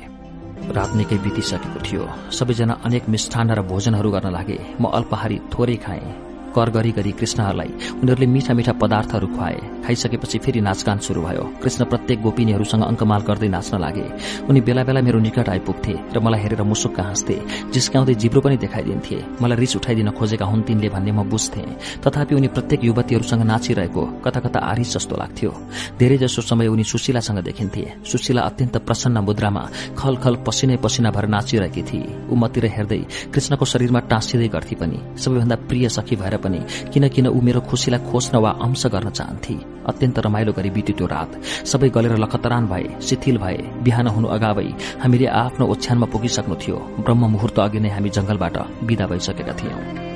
रात 0.67 0.95
निकै 0.97 1.17
बितिसकेको 1.23 1.81
थियो। 1.85 2.05
सबैजना 2.33 2.75
अनेक 2.85 3.09
मिष्ठान 3.09 3.51
र 3.53 3.63
भोजनहरू 3.63 4.11
गर्न 4.11 4.33
लागे। 4.33 4.59
म 4.81 4.85
अल्पहारी 4.91 5.39
थोरै 5.53 5.77
खाएँ। 5.85 6.26
कर 6.57 6.71
गरी 6.71 6.91
गरी 6.99 7.13
कृष्णहरूलाई 7.13 7.71
उनीहरूले 8.03 8.27
मिठा 8.27 8.55
मिठा 8.55 8.73
पदार्थहरू 8.83 9.27
खुवाए। 9.27 9.59
खाइसकेपछि 9.85 10.39
फेरि 10.45 10.61
नाचगान 10.61 10.99
शुरू 10.99 11.21
भयो। 11.23 11.45
कृष्ण 11.63 11.85
प्रत्येक 11.85 12.23
गोपिनीहरूसँग 12.23 12.83
अङ्कमाल 12.83 13.23
गर्दै 13.29 13.49
नाच्न 13.49 13.79
लागे। 13.79 14.07
उनी 14.49 14.61
बेला 14.61 14.83
बेला 14.85 15.01
मेरो 15.01 15.19
निकट 15.21 15.49
आइपुग्थे 15.49 15.95
र 16.15 16.19
मलाई 16.19 16.41
हेरेर 16.43 16.63
मुसुक्क 16.63 17.01
हाँस्थे 17.01 17.37
जिस्काउँदै 17.73 18.15
जिब्रो 18.15 18.41
पनि 18.41 18.57
देखाइदिन्थे। 18.57 19.17
मलाई 19.43 19.59
रिस 19.59 19.77
उठाइदिन 19.77 20.11
खोजेका 20.19 20.47
हुन् 20.47 20.63
तिनले 20.67 20.89
भन्ने 20.89 21.13
म 21.13 21.23
बुझ्थे। 21.31 21.63
तथापि 22.03 22.35
उनी 22.35 22.49
प्रत्येक 22.49 22.85
युवतीहरूसँग 22.85 23.43
नाचिरहेको 23.43 24.03
कता 24.25 24.41
कता 24.41 24.59
आरिस 24.71 24.95
जस्तो 24.95 25.15
लाग्थ्यो। 25.17 25.51
धेरै 25.99 26.17
जसो 26.19 26.43
समय 26.43 26.67
उनी 26.67 26.85
सुशीलासँग 26.85 27.39
देखिन्थे। 27.45 27.85
सुशीला 28.11 28.43
अत्यन्त 28.43 28.77
प्रसन्न 28.87 29.19
मुद्रामा 29.23 29.63
खल 29.99 30.15
खल 30.17 30.35
पसिनै 30.47 30.77
पसिना 30.83 31.11
भएर 31.11 31.27
नाचिरहेकी 31.29 31.83
थिए 31.83 32.09
ऊ 32.31 32.35
मतिर 32.35 32.65
हेर्दै 32.67 33.01
कृष्णको 33.35 33.65
शरीरमा 33.65 34.01
टाँसिँदै 34.11 34.49
गर्थे 34.49 34.75
पनि। 34.81 34.99
सबैभन्दा 35.17 35.57
प्रिय 35.69 35.89
सखी 35.89 36.17
भएर 36.17 36.37
पनि 36.47 36.61
किन 36.93 37.09
किन 37.15 37.27
ऊ 37.29 37.41
मेरो 37.43 37.61
खुसीलाई 37.69 38.07
खोज्न 38.11 38.35
वा 38.39 38.51
अंश 38.65 38.87
गर्न 38.95 39.11
चाहन्थे। 39.11 39.55
अत्यन्त 39.91 40.19
रमाइलो 40.27 40.53
गरी 40.59 40.71
बित्यो 40.71 40.97
त्यो 40.97 41.07
रात। 41.07 41.31
सबै 41.67 41.89
गलेर 41.91 42.17
लखतरान 42.25 42.67
भए 42.67 42.87
शिथिल 43.03 43.39
भए 43.45 43.59
बिहान 43.85 44.07
हुनु 44.15 44.29
अगावै 44.37 44.69
हामीले 45.03 45.27
आफ्नो 45.45 45.65
ओछ्यानमा 45.67 46.07
पुगिसक्नु 46.13 46.55
थियो। 46.63 46.77
ब्रह्म 47.05 47.23
मुहूर्त 47.35 47.59
अघि 47.61 47.81
नै 47.81 47.91
हामी 47.95 48.11
जंगलबाट 48.17 48.57
विदा 48.89 49.07
भइसकेका 49.07 49.55
थियौं। 49.61 50.16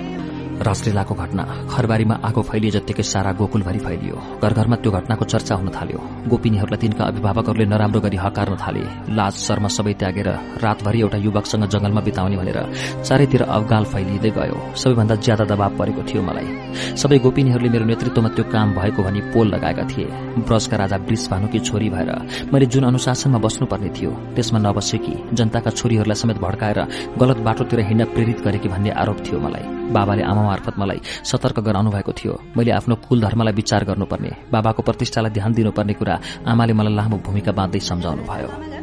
राजलीलाको 0.61 1.15
घटना। 1.15 1.43
खरबारीमा 1.71 2.15
आगो 2.25 2.43
फैलिए 2.43 2.71
जत्तिकै 2.71 3.03
सारा 3.03 3.33
गोकुलभरि 3.33 3.79
फैलियो। 3.79 4.17
घर 4.43 4.53
घरमा 4.53 4.77
त्यो 4.77 4.91
घटनाको 4.93 5.25
चर्चा 5.25 5.55
हुन 5.55 5.69
थाल्यो। 5.73 6.01
गोपिनीहरूलाई 6.29 6.81
तिनका 6.81 7.05
अभिभावकहरूले 7.05 7.67
नराम्रो 7.67 8.01
गरी 8.01 8.17
हकार्न 8.17 8.57
थाले। 8.57 8.83
लाज 9.17 9.35
शर्मा 9.47 9.69
सबै 9.69 9.95
त्यागेर 10.01 10.29
रातभरि 10.61 11.01
एउटा 11.01 11.19
युवकसँग 11.27 11.65
जंगलमा 11.73 12.01
बिताउने 12.01 12.37
भनेर 12.37 12.59
चारैतिर 13.03 13.43
अवगाल 13.43 13.85
फैलिँदै 13.93 14.31
गयो। 14.31 14.59
सबैभन्दा 14.77 15.15
ज्यादा 15.27 15.45
दबाव 15.51 15.77
परेको 15.79 16.03
थियो 16.05 16.23
मलाई। 16.23 16.49
सबै 16.97 17.19
गोपिनीहरूले 17.25 17.69
मेरो 17.71 17.85
नेतृत्वमा 17.85 18.29
त्यो 18.37 18.45
काम 18.53 18.69
भएको 18.77 19.01
भनी 19.03 19.21
पोल 19.33 19.47
लगाएका 19.55 19.85
थिए। 19.91 20.07
ब्रजका 20.45 20.77
राजा 20.77 20.97
वृष 21.09 21.29
भानुकी 21.31 21.59
छोरी 21.59 21.89
भएर 21.91 22.11
मैले 22.53 22.67
जुन 22.67 22.85
अनुशासनमा 22.85 23.39
बस्नुपर्ने 23.39 23.91
थियो 23.97 24.11
त्यसमा 24.37 24.59
नबसेकी 24.61 25.15
जनताका 25.33 25.71
छोरीहरूलाई 25.71 26.19
समेत 26.21 26.39
भड्काएर 26.39 26.79
गलत 27.19 27.39
बाटोतिर 27.47 27.81
हिँड्न 27.89 28.05
प्रेरित 28.15 28.39
गरेकी 28.45 28.69
भन्ने 28.69 28.91
आरोप 29.03 29.19
थियो 29.27 29.41
मलाई। 29.41 29.65
बाबाले 29.91 30.23
आमा 30.23 30.43
मार्फत 30.51 30.75
मलाई 30.81 31.01
सतर्क 31.31 31.59
गराउनु 31.67 31.91
भएको 31.91 32.13
थियो। 32.19 32.35
मैले 32.57 32.71
आफ्नो 32.79 32.95
कुल 33.09 33.19
धर्मलाई 33.21 33.55
विचार 33.61 33.85
गर्नुपर्ने 33.85 34.31
बाबाको 34.53 34.83
प्रतिष्ठालाई 34.83 35.33
ध्यान 35.39 35.53
दिनुपर्ने 35.55 35.95
कुरा 36.01 36.15
आमाले 36.51 36.73
मलाई 36.73 36.95
लामो 36.99 37.17
भूमिका 37.27 37.53
बाँध्दै 37.59 37.81
सम्झाउनु 37.91 38.23
भयो 38.31 38.80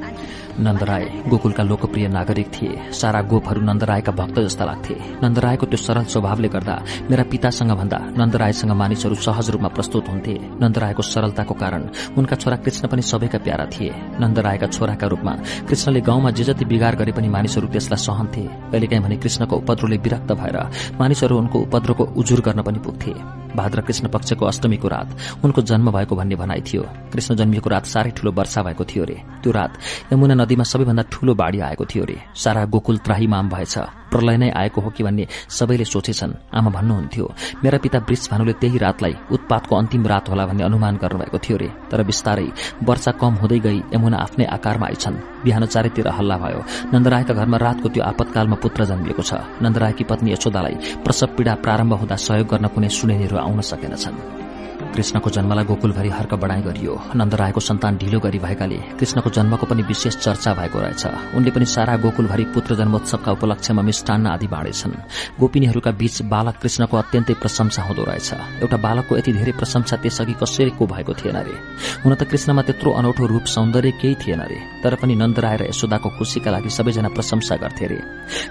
नन्दराय 0.59 1.03
गोकुलका 1.29 1.63
लोकप्रिय 1.63 2.07
नागरिक 2.07 2.47
थिए। 2.51 2.89
सारा 2.91 3.21
गोपहरू 3.21 3.61
नन्दरायका 3.61 4.11
भक्त 4.11 4.39
जस्ता 4.39 4.65
लाग्थे। 4.65 4.95
नन्दरायको 5.23 5.65
त्यो 5.65 5.77
सरल 5.77 6.05
स्वभावले 6.09 6.47
गर्दा 6.49 6.75
मेरा 7.09 7.23
पितासँग 7.29 7.71
भन्दा 7.77 7.99
नन्दरायसँग 8.17 8.71
मानिसहरू 8.73 9.15
सहज 9.17 9.49
रूपमा 9.49 9.69
प्रस्तुत 9.69 10.09
हुन्थे। 10.09 10.35
नन्दरायको 10.57 11.01
सरलताको 11.03 11.53
कारण 11.53 11.81
उनका 12.17 12.35
छोरा 12.35 12.57
कृष्ण 12.57 12.87
पनि 12.89 13.01
सबैका 13.03 13.37
प्यारा 13.37 13.65
थिए। 13.69 13.93
नन्दरायका 14.17 14.67
छोराका 14.67 15.07
रूपमा 15.07 15.33
कृष्णले 15.69 16.01
गाउँमा 16.01 16.31
जे 16.31 16.43
जति 16.43 16.65
बिगार 16.65 16.95
गरे 16.95 17.11
पनि 17.11 17.29
मानिसहरू 17.29 17.67
त्यसलाई 17.69 18.01
सहन्थे 18.01 18.43
कहिलेकाहीँ 18.71 19.03
भने 19.03 19.17
कृष्णको 19.17 19.55
उपद्रोले 19.57 19.97
विरक्त 19.97 20.31
भएर 20.33 20.57
मानिसहरू 20.99 21.37
उनको 21.37 21.57
उपद्रोको 21.69 22.03
उजुर 22.17 22.41
गर्न 22.41 22.61
पनि 22.61 22.79
पुग्थे। 22.81 23.13
भाद्र 23.57 23.81
कृष्ण 23.81 24.07
पक्षको 24.07 24.45
अष्टमीको 24.45 24.87
रात। 24.87 25.09
उनको 25.43 25.61
जन्म 25.61 25.91
भएको 25.91 26.15
भन्ने 26.15 26.35
भनाइ 26.35 26.61
थियो। 26.61 26.83
कृष्ण 27.13 27.35
जन्मिएको 27.35 27.69
रात 27.69 27.85
साह्रै 27.85 28.11
ठूलो 28.11 28.31
वर्षा 28.31 28.61
भएको 28.63 28.83
थियो 28.85 29.03
रे। 29.03 29.17
त्यो 29.43 29.51
रात 29.51 29.71
यमुना 30.13 30.33
नदीमा 30.37 30.63
सबैभन्दा 30.63 31.03
ठूलो 31.11 31.33
बाढ़ी 31.35 31.59
आएको 31.59 31.85
थियो 31.85 32.05
रे। 32.05 32.17
सारा 32.35 32.65
गोकुल 32.65 32.97
त्राहीमाम 33.01 33.49
भएछ। 33.49 33.77
प्रलय 34.07 34.37
नै 34.37 34.49
आएको 34.55 34.81
हो 34.81 34.89
कि 34.89 35.03
भन्ने 35.03 35.27
सबैले 35.49 35.85
सोचेछन्। 35.85 36.33
आमा 36.55 36.69
भन्नुहुन्थ्यो 36.71 37.25
मेरा 37.63 37.77
पिता 37.77 37.99
वृष 38.07 38.29
भानुले 38.31 38.53
त्यही 38.53 38.77
रातलाई 38.77 39.13
उत्पातको 39.31 39.75
अन्तिम 39.75 40.07
रात 40.07 40.29
होला 40.29 40.45
भन्ने 40.47 40.63
अनुमान 40.63 40.95
गर्नुभएको 40.95 41.37
थियो 41.37 41.57
रे। 41.57 41.69
तर 41.91 42.03
बिस्तारै 42.03 42.47
वर्षा 42.87 43.11
कम 43.19 43.33
हुँदै 43.41 43.59
गई 43.59 43.79
यमुना 43.93 44.17
आफ्नै 44.17 44.45
आकारमा 44.47 44.85
आइछन्। 44.87 45.15
बिहान 45.43 45.65
चारैतिर 45.65 46.07
हल्ला 46.07 46.37
भयो। 46.37 46.61
नन्दरायका 46.93 47.33
घरमा 47.33 47.57
रातको 47.57 47.87
त्यो 47.89 48.03
आपतकालमा 48.03 48.55
पुत्र 48.63 48.85
जन्मिएको 48.85 49.23
छ। 49.23 49.33
नन्दरायकी 49.59 50.03
पत्नी 50.07 50.31
यशोदालाई 50.31 51.03
प्रसव 51.03 51.27
पीड़ा 51.35 51.53
प्रारम्भ 51.59 51.93
हुँदा 51.99 52.15
सहयोग 52.15 52.47
गर्न 52.47 52.67
कुनै 52.71 52.89
सुनेनीहरू 52.89 53.35
आउन 53.47 53.61
सकेनछन्। 53.61 54.46
कृष्णको 54.95 55.29
जन्मलाई 55.29 55.65
गोकुलभरि 55.65 56.09
हर्क 56.09 56.33
बढाइ 56.33 56.61
गरियो। 56.61 56.93
नन्दरायको 57.15 57.59
सन्तान 57.59 57.97
ढिलो 57.97 58.19
गरी 58.19 58.39
भएकाले 58.39 58.77
कृष्णको 58.99 59.29
जन्मको 59.29 59.65
पनि 59.65 59.81
विशेष 59.83 60.15
चर्चा 60.17 60.53
भएको 60.53 60.79
रहेछ। 60.79 61.35
उनले 61.35 61.51
पनि 61.51 61.65
सारा 61.65 61.95
गोकुलभरि 61.97 62.45
पुत्र 62.53 62.75
जन्मोत्सवका 62.75 63.31
उपलक्ष्यमा 63.31 63.81
मिष्टान्न 63.81 64.27
आदि 64.27 64.47
बाँडेछन्। 64.47 64.93
गोपिनीहरूका 65.39 65.91
बीच 65.91 66.21
बालक 66.33 66.55
कृष्णको 66.61 66.97
अत्यन्तै 66.97 67.33
प्रशंसा 67.41 67.81
हुँदो 67.83 68.03
रहेछ। 68.03 68.29
एउटा 68.63 68.77
बालकको 68.77 69.17
यति 69.17 69.31
धेरै 69.33 69.51
प्रशंसा 69.59 69.95
त्यसअघि 70.01 70.33
कसैको 70.41 70.85
भएको 70.85 71.13
थिएन 71.13 71.37
रे? 71.45 71.55
हुन 72.03 72.15
त 72.15 72.23
कृष्णमा 72.25 72.61
त्यत्रो 72.61 72.91
अनौठो 72.91 73.25
रूप 73.27 73.45
सौन्दर्य 73.45 73.91
केही 74.01 74.15
थिएन 74.17 74.41
रे 74.41 74.57
तर 74.83 74.95
पनि 74.97 75.15
नन्दराय 75.15 75.55
र 75.57 75.63
यशोदाको 75.69 76.09
खुशीका 76.17 76.49
लागि 76.51 76.69
सबैजना 76.69 77.09
प्रशंसा 77.13 77.55
गर्थे 77.61 77.85
रे। 77.87 77.99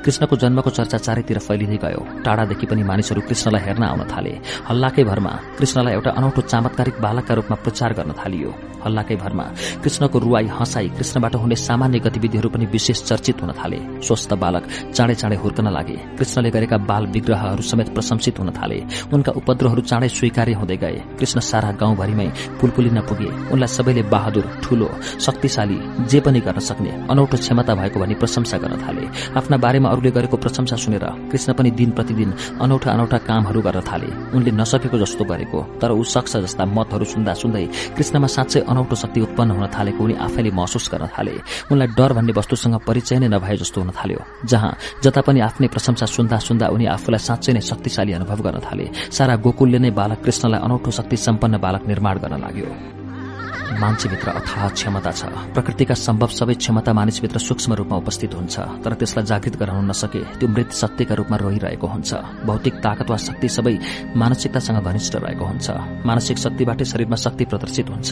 कृष्णको 0.05 0.37
जन्मको 0.37 0.71
चर्चा 0.71 0.99
चारैतिर 0.99 1.39
फैलिँदै 1.39 1.79
गयो। 1.83 2.01
टाढादेखि 2.23 2.67
पनि 2.67 2.83
मानिसहरू 2.83 3.21
कृष्णलाई 3.27 3.63
हेर्न 3.67 3.83
आउन 3.83 4.03
थाले। 4.07 4.33
हल्लाकै 4.69 5.05
भरमा 5.05 5.33
कृष्णलाई 5.59 5.95
एउटा 5.95 6.11
अनौठो 6.27 6.43
चमत्कारिक 6.43 6.97
बालकका 7.01 7.35
रूपमा 7.35 7.57
प्रचार 7.63 7.93
गर्न 7.95 8.13
थालियो। 8.19 8.51
हल्लाकै 8.85 9.17
भरमा 9.17 9.45
कृष्णको 9.83 10.19
रुवाई 10.19 10.47
हँसाई 10.59 10.89
कृष्णबाट 10.99 11.35
हुने 11.37 11.57
सामान्य 11.59 11.99
गतिविधिहरू 11.99 12.49
पनि 12.51 12.67
विशेष 12.67 13.03
चर्चित 13.03 13.43
हुन 13.43 13.51
थाले। 13.55 13.79
स्वस्थ 14.03 14.33
बालक 14.35 14.65
चाँडै 14.91 15.15
चाँडै 15.15 15.37
हुर्कन 15.37 15.69
लागे। 15.71 15.97
कृष्णले 16.19 16.51
गरेका 16.51 16.77
बाल 16.91 17.07
विग्रहहरू 17.15 17.63
समेत 17.63 17.89
प्रशंसित 17.95 18.39
हुन 18.39 18.51
थाले। 18.59 18.79
उनका 19.15 19.33
उपद्रोहरू 19.39 19.83
चाँडै 19.83 20.09
स्वीकार्य 20.09 20.55
हुँदै 20.55 20.77
गए। 20.77 20.99
कृष्ण 21.19 21.41
सारा 21.41 21.71
गाउँभरिमै 21.81 22.29
पुलपुलिन 22.61 23.01
पुगे। 23.09 23.31
उनलाई 23.55 23.71
सबैले 23.77 24.03
बहादुर 24.11 24.47
ठूलो 24.63 24.89
शक्तिशाली 25.27 25.79
जे 26.11 26.21
पनि 26.21 26.41
गर्न 26.41 26.59
सक्ने 26.61 26.93
अनौठो 27.11 27.37
क्षमता 27.39 27.75
भएको 27.75 28.01
भनी 28.01 28.15
प्रशंसा 28.19 28.59
गर्न 28.59 28.75
थाले। 28.83 29.05
आफ्ना 29.39 29.57
बारेमा 29.65 29.89
अरूले 29.91 30.11
गरेको 30.11 30.37
प्रशंसा 30.43 30.77
सुनेर 30.77 31.07
कृष्ण 31.31 31.53
पनि 31.59 31.71
दिन 31.79 31.91
प्रतिदिन 31.97 32.31
अनौठा 32.63 32.91
अनौठा 32.93 33.19
कामहरू 33.29 33.61
गर्न 33.67 33.81
थाले। 33.83 34.11
उनले 34.37 34.51
नसकेको 34.53 34.99
जस्तो 34.99 35.25
गरेको 35.25 35.59
तर 35.83 35.91
ऊ 35.91 36.03
सक्छ 36.17 36.33
जस्ता 36.37 36.65
मतहरू 36.77 37.05
सुन्दा 37.05 37.33
सुन्दै 37.43 37.65
कृष्णमा 37.97 38.29
साँच्चै 38.37 38.61
अनौठो 38.71 38.97
शक्ति 38.97 39.21
उत्पन्न 39.27 39.51
हुन 39.57 39.67
थालेको 39.77 40.05
उनी 40.05 40.15
आफैले 40.27 40.51
महसुस 40.59 40.89
गर्न 40.93 41.07
थाले। 41.15 41.35
उनलाई 41.71 41.89
डर 41.99 42.13
भन्ने 42.17 42.33
वस्तुसँग 42.39 42.77
परिचय 42.89 43.19
नै 43.21 43.29
नभए 43.35 43.57
जस्तो 43.63 43.81
हुन 43.81 43.91
थाल्यो 43.99 44.21
जहाँ 44.47 44.73
जता 45.05 45.21
पनि 45.27 45.41
आफ्नै 45.49 45.69
प्रशंसा 45.69 46.07
सुन्दा 46.07 46.37
सुन्दा 46.49 46.67
उनी 46.75 46.87
आफूलाई 46.97 47.21
साँच्चै 47.29 47.53
नै 47.53 47.63
शक्तिशाली 47.71 48.13
अनुभव 48.19 48.39
गर्न 48.47 48.59
थाले। 48.67 48.87
सारा 49.13 49.35
गोकुलले 49.45 49.79
नै 49.79 49.91
बालक 49.93 50.19
कृष्णलाई 50.25 50.61
अनौठो 50.67 50.91
शक्ति 50.99 51.17
सम्पन्न 51.27 51.55
बालक 51.59 51.83
निर्माण 51.87 52.15
गर्न 52.23 52.41
लाग्यो। 52.45 52.96
मान्छेभित्र 53.67 54.29
अथाह 54.31 54.69
क्षमता 54.71 55.11
छ। 55.11 55.23
प्रकृतिका 55.55 55.95
सम्भव 55.97 56.31
सबै 56.31 56.55
क्षमता 56.55 56.93
मानिसभित्र 56.93 57.39
सूक्ष्म 57.39 57.75
रूपमा 57.75 57.97
उपस्थित 57.97 58.35
हुन्छ 58.35 58.55
तर 58.85 58.93
त्यसलाई 58.95 59.25
जागृत 59.27 59.57
गराउन 59.57 59.91
नसके 59.91 60.21
त्यो 60.39 60.49
मृत 60.49 60.71
सत्यका 60.73 61.15
रूपमा 61.15 61.37
रोहिरहेको 61.37 61.87
हुन्छ। 61.87 62.11
भौतिक 62.47 62.75
ताकत 62.81 63.11
वा 63.11 63.17
शक्ति 63.17 63.49
सबै 63.49 63.75
मानसिकतासँग 64.17 64.79
घनिष्ठ 64.81 65.15
रहेको 65.17 65.45
हुन्छ। 65.45 65.67
मानसिक 66.07 66.39
शक्तिबाटै 66.39 66.85
शरीरमा 66.85 67.17
शक्ति 67.17 67.45
प्रदर्शित 67.45 67.89
हुन्छ। 67.91 68.11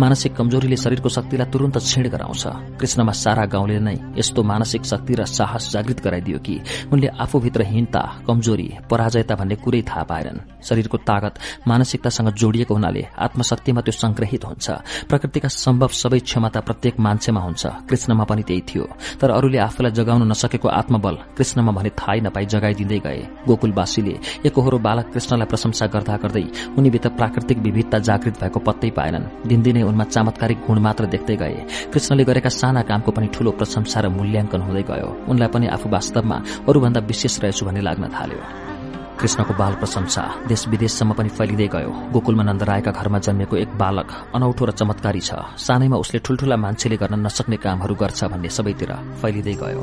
मानसिक 0.00 0.32
कमजोरीले 0.36 0.76
शरीरको 0.76 1.08
शक्तिलाई 1.08 1.50
तुरन्त 1.50 1.76
क्षीण 1.78 2.08
गराउँछ। 2.08 2.44
कृष्णमा 2.80 3.12
सारा 3.14 3.44
गाउँले 3.46 3.78
नै 3.78 3.96
यस्तो 4.18 4.42
मानसिक 4.42 4.84
शक्ति 4.84 5.14
र 5.14 5.24
साहस 5.26 5.70
जागृत 5.72 6.00
गराइदियो 6.04 6.38
कि 6.38 6.60
उनले 6.92 7.08
आफूभित्र 7.16 7.62
हीनता 7.64 8.02
कमजोरी 8.26 8.68
पराजयता 8.90 9.34
भन्ने 9.34 9.56
कुरै 9.56 9.82
थाहा 9.82 10.02
पाएनन्। 10.02 10.38
शरीरको 10.62 10.96
तागत 10.98 11.34
मानसिकतासँग 11.68 12.28
जोडिएको 12.34 12.74
हुनाले 12.74 13.02
आत्मशक्तिमा 13.16 13.80
त्यो 13.80 13.92
संग्रहित 13.94 14.44
हुन्छ। 14.44 14.66
प्रकृतिका 15.08 15.48
सम्भव 15.48 15.88
सबै 15.92 16.18
क्षमता 16.18 16.60
प्रत्येक 16.60 17.00
मान्छेमा 17.00 17.40
हुन्छ। 17.40 17.66
कृष्णमा 17.88 18.24
पनि 18.24 18.42
त्यही 18.42 18.62
थियो। 18.68 18.84
तर 19.20 19.30
अरूले 19.30 19.58
आफूलाई 19.58 19.92
जगाउन 19.92 20.22
नसकेको 20.30 20.68
आत्मबल 20.68 21.14
कृष्णमा 21.36 21.72
भने 21.72 21.90
थाहै 22.00 22.20
नपाई 22.20 22.46
जगाइदिँदै 22.46 22.98
गए। 22.98 23.20
गोकुलवासीले 23.46 24.14
एकहोरो 24.46 24.78
बालक 24.78 25.06
कृष्णलाई 25.12 25.46
प्रशंसा 25.46 25.86
गर्दा 25.86 26.16
गर्दै 26.16 26.44
उनीभित्र 26.78 27.08
प्राकृतिक 27.18 27.58
विविधता 27.58 27.98
जागृत 27.98 28.34
भएको 28.40 28.60
पत्तै 28.60 28.90
पाएनन्। 28.90 29.48
दिनदिनै 29.48 29.82
उनमा 29.82 30.04
चमत्कारिक 30.04 30.58
गुण 30.66 30.78
मात्र 30.80 31.06
देख्दै 31.06 31.36
गए। 31.36 31.56
कृष्णले 31.92 32.24
गरेका 32.24 32.48
साना 32.50 32.82
कामको 32.82 33.10
पनि 33.12 33.26
ठूलो 33.34 33.50
प्रशंसा 33.58 34.00
र 34.00 34.08
मूल्याङ्कन 34.08 34.60
हुँदै 34.60 34.84
गयो। 34.90 35.08
उनलाई 35.30 35.48
पनि 35.48 35.66
आफू 35.66 35.88
वास्तवमा 35.88 36.36
अरूभन्दा 36.68 37.00
विशेष 37.00 37.40
रहेछु 37.40 37.66
भन्ने 37.66 37.80
लाग्न 37.80 38.04
थाल्यो। 38.08 38.75
कृष्णको 39.16 39.54
बाल 39.56 39.74
प्रशंसा 39.80 40.22
देश 40.46 40.68
विदेशसम्म 40.68 41.12
पनि 41.16 41.28
फैलिँदै 41.28 41.68
गयो। 41.72 41.90
गोकुलमा 42.12 42.42
नन्दरायका 42.42 42.90
घरमा 42.92 43.18
जन्मेको 43.18 43.56
एक 43.56 43.70
बालक 43.80 44.08
अनौठो 44.36 44.64
र 44.64 44.70
चमत्कारी 44.76 45.20
छ। 45.20 45.30
सानैमा 45.56 45.96
उसले 45.96 46.18
ठूल्ठूला 46.20 46.56
मान्छेले 46.56 46.96
गर्न 46.96 47.24
नसक्ने 47.26 47.56
कामहरू 47.56 47.94
गर्छ 47.96 48.20
भन्ने 48.28 48.48
सबैतिर 48.52 48.92
फैलिँदै 49.20 49.54
गयो। 49.56 49.82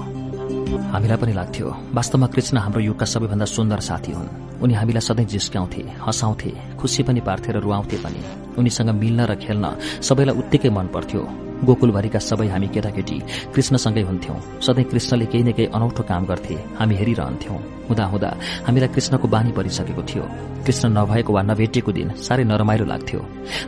हामीलाई 0.94 1.18
पनि 1.18 1.34
लाग्थ्यो 1.34 1.68
वास्तवमा 1.98 2.28
कृष्ण 2.34 2.58
हाम्रो 2.58 2.82
युगका 2.82 3.06
सबैभन्दा 3.06 3.46
सुन्दर 3.46 3.80
साथी 3.90 4.12
हुन्। 4.14 4.62
उनी 4.62 4.74
हामीलाई 4.74 5.02
सधैँ 5.02 5.26
जिस्क्याउँथे 5.26 5.82
हँसाउँथे 6.06 6.52
खुसी 6.78 7.02
पनि 7.04 7.22
पार्थे 7.26 7.52
र 7.54 7.58
रुवाउँथे 7.66 7.98
पनि। 8.06 8.22
उनीसँग 8.58 8.90
मिल्न 9.02 9.20
र 9.26 9.36
खेल्न 9.36 9.66
सबैलाई 10.02 10.38
उत्तिकै 10.38 10.70
मन 10.70 10.88
पर्थ्यो। 10.94 11.22
गोकुलभरिका 11.64 12.20
सबै 12.20 12.48
हामी 12.48 12.68
केटाकेटी 12.68 13.18
कृष्णसँगै 13.56 14.02
हुन्थ्यौं। 14.02 14.38
सधैँ 14.62 14.86
कृष्णले 14.92 15.26
केही 15.26 15.44
न 15.44 15.52
केही 15.52 15.68
अनौठो 15.76 16.04
काम 16.04 16.24
गर्थे 16.26 16.56
हामी 16.80 16.96
हेरिरहन्थ्यौं। 16.96 17.60
हुँदा 17.88 18.06
हुँदा 18.06 18.30
हामीलाई 18.68 18.90
कृष्णको 18.96 19.28
बानी 19.28 19.52
परिसकेको 19.52 20.04
थियो। 20.04 20.24
कृष्ण 20.66 20.90
नभएको 20.96 21.32
वा 21.34 21.42
नभेटिएको 21.44 21.92
दिन 21.92 22.10
साह्रै 22.16 22.44
नरमाइलो 22.44 22.86
लाग्थ्यो। 22.86 23.20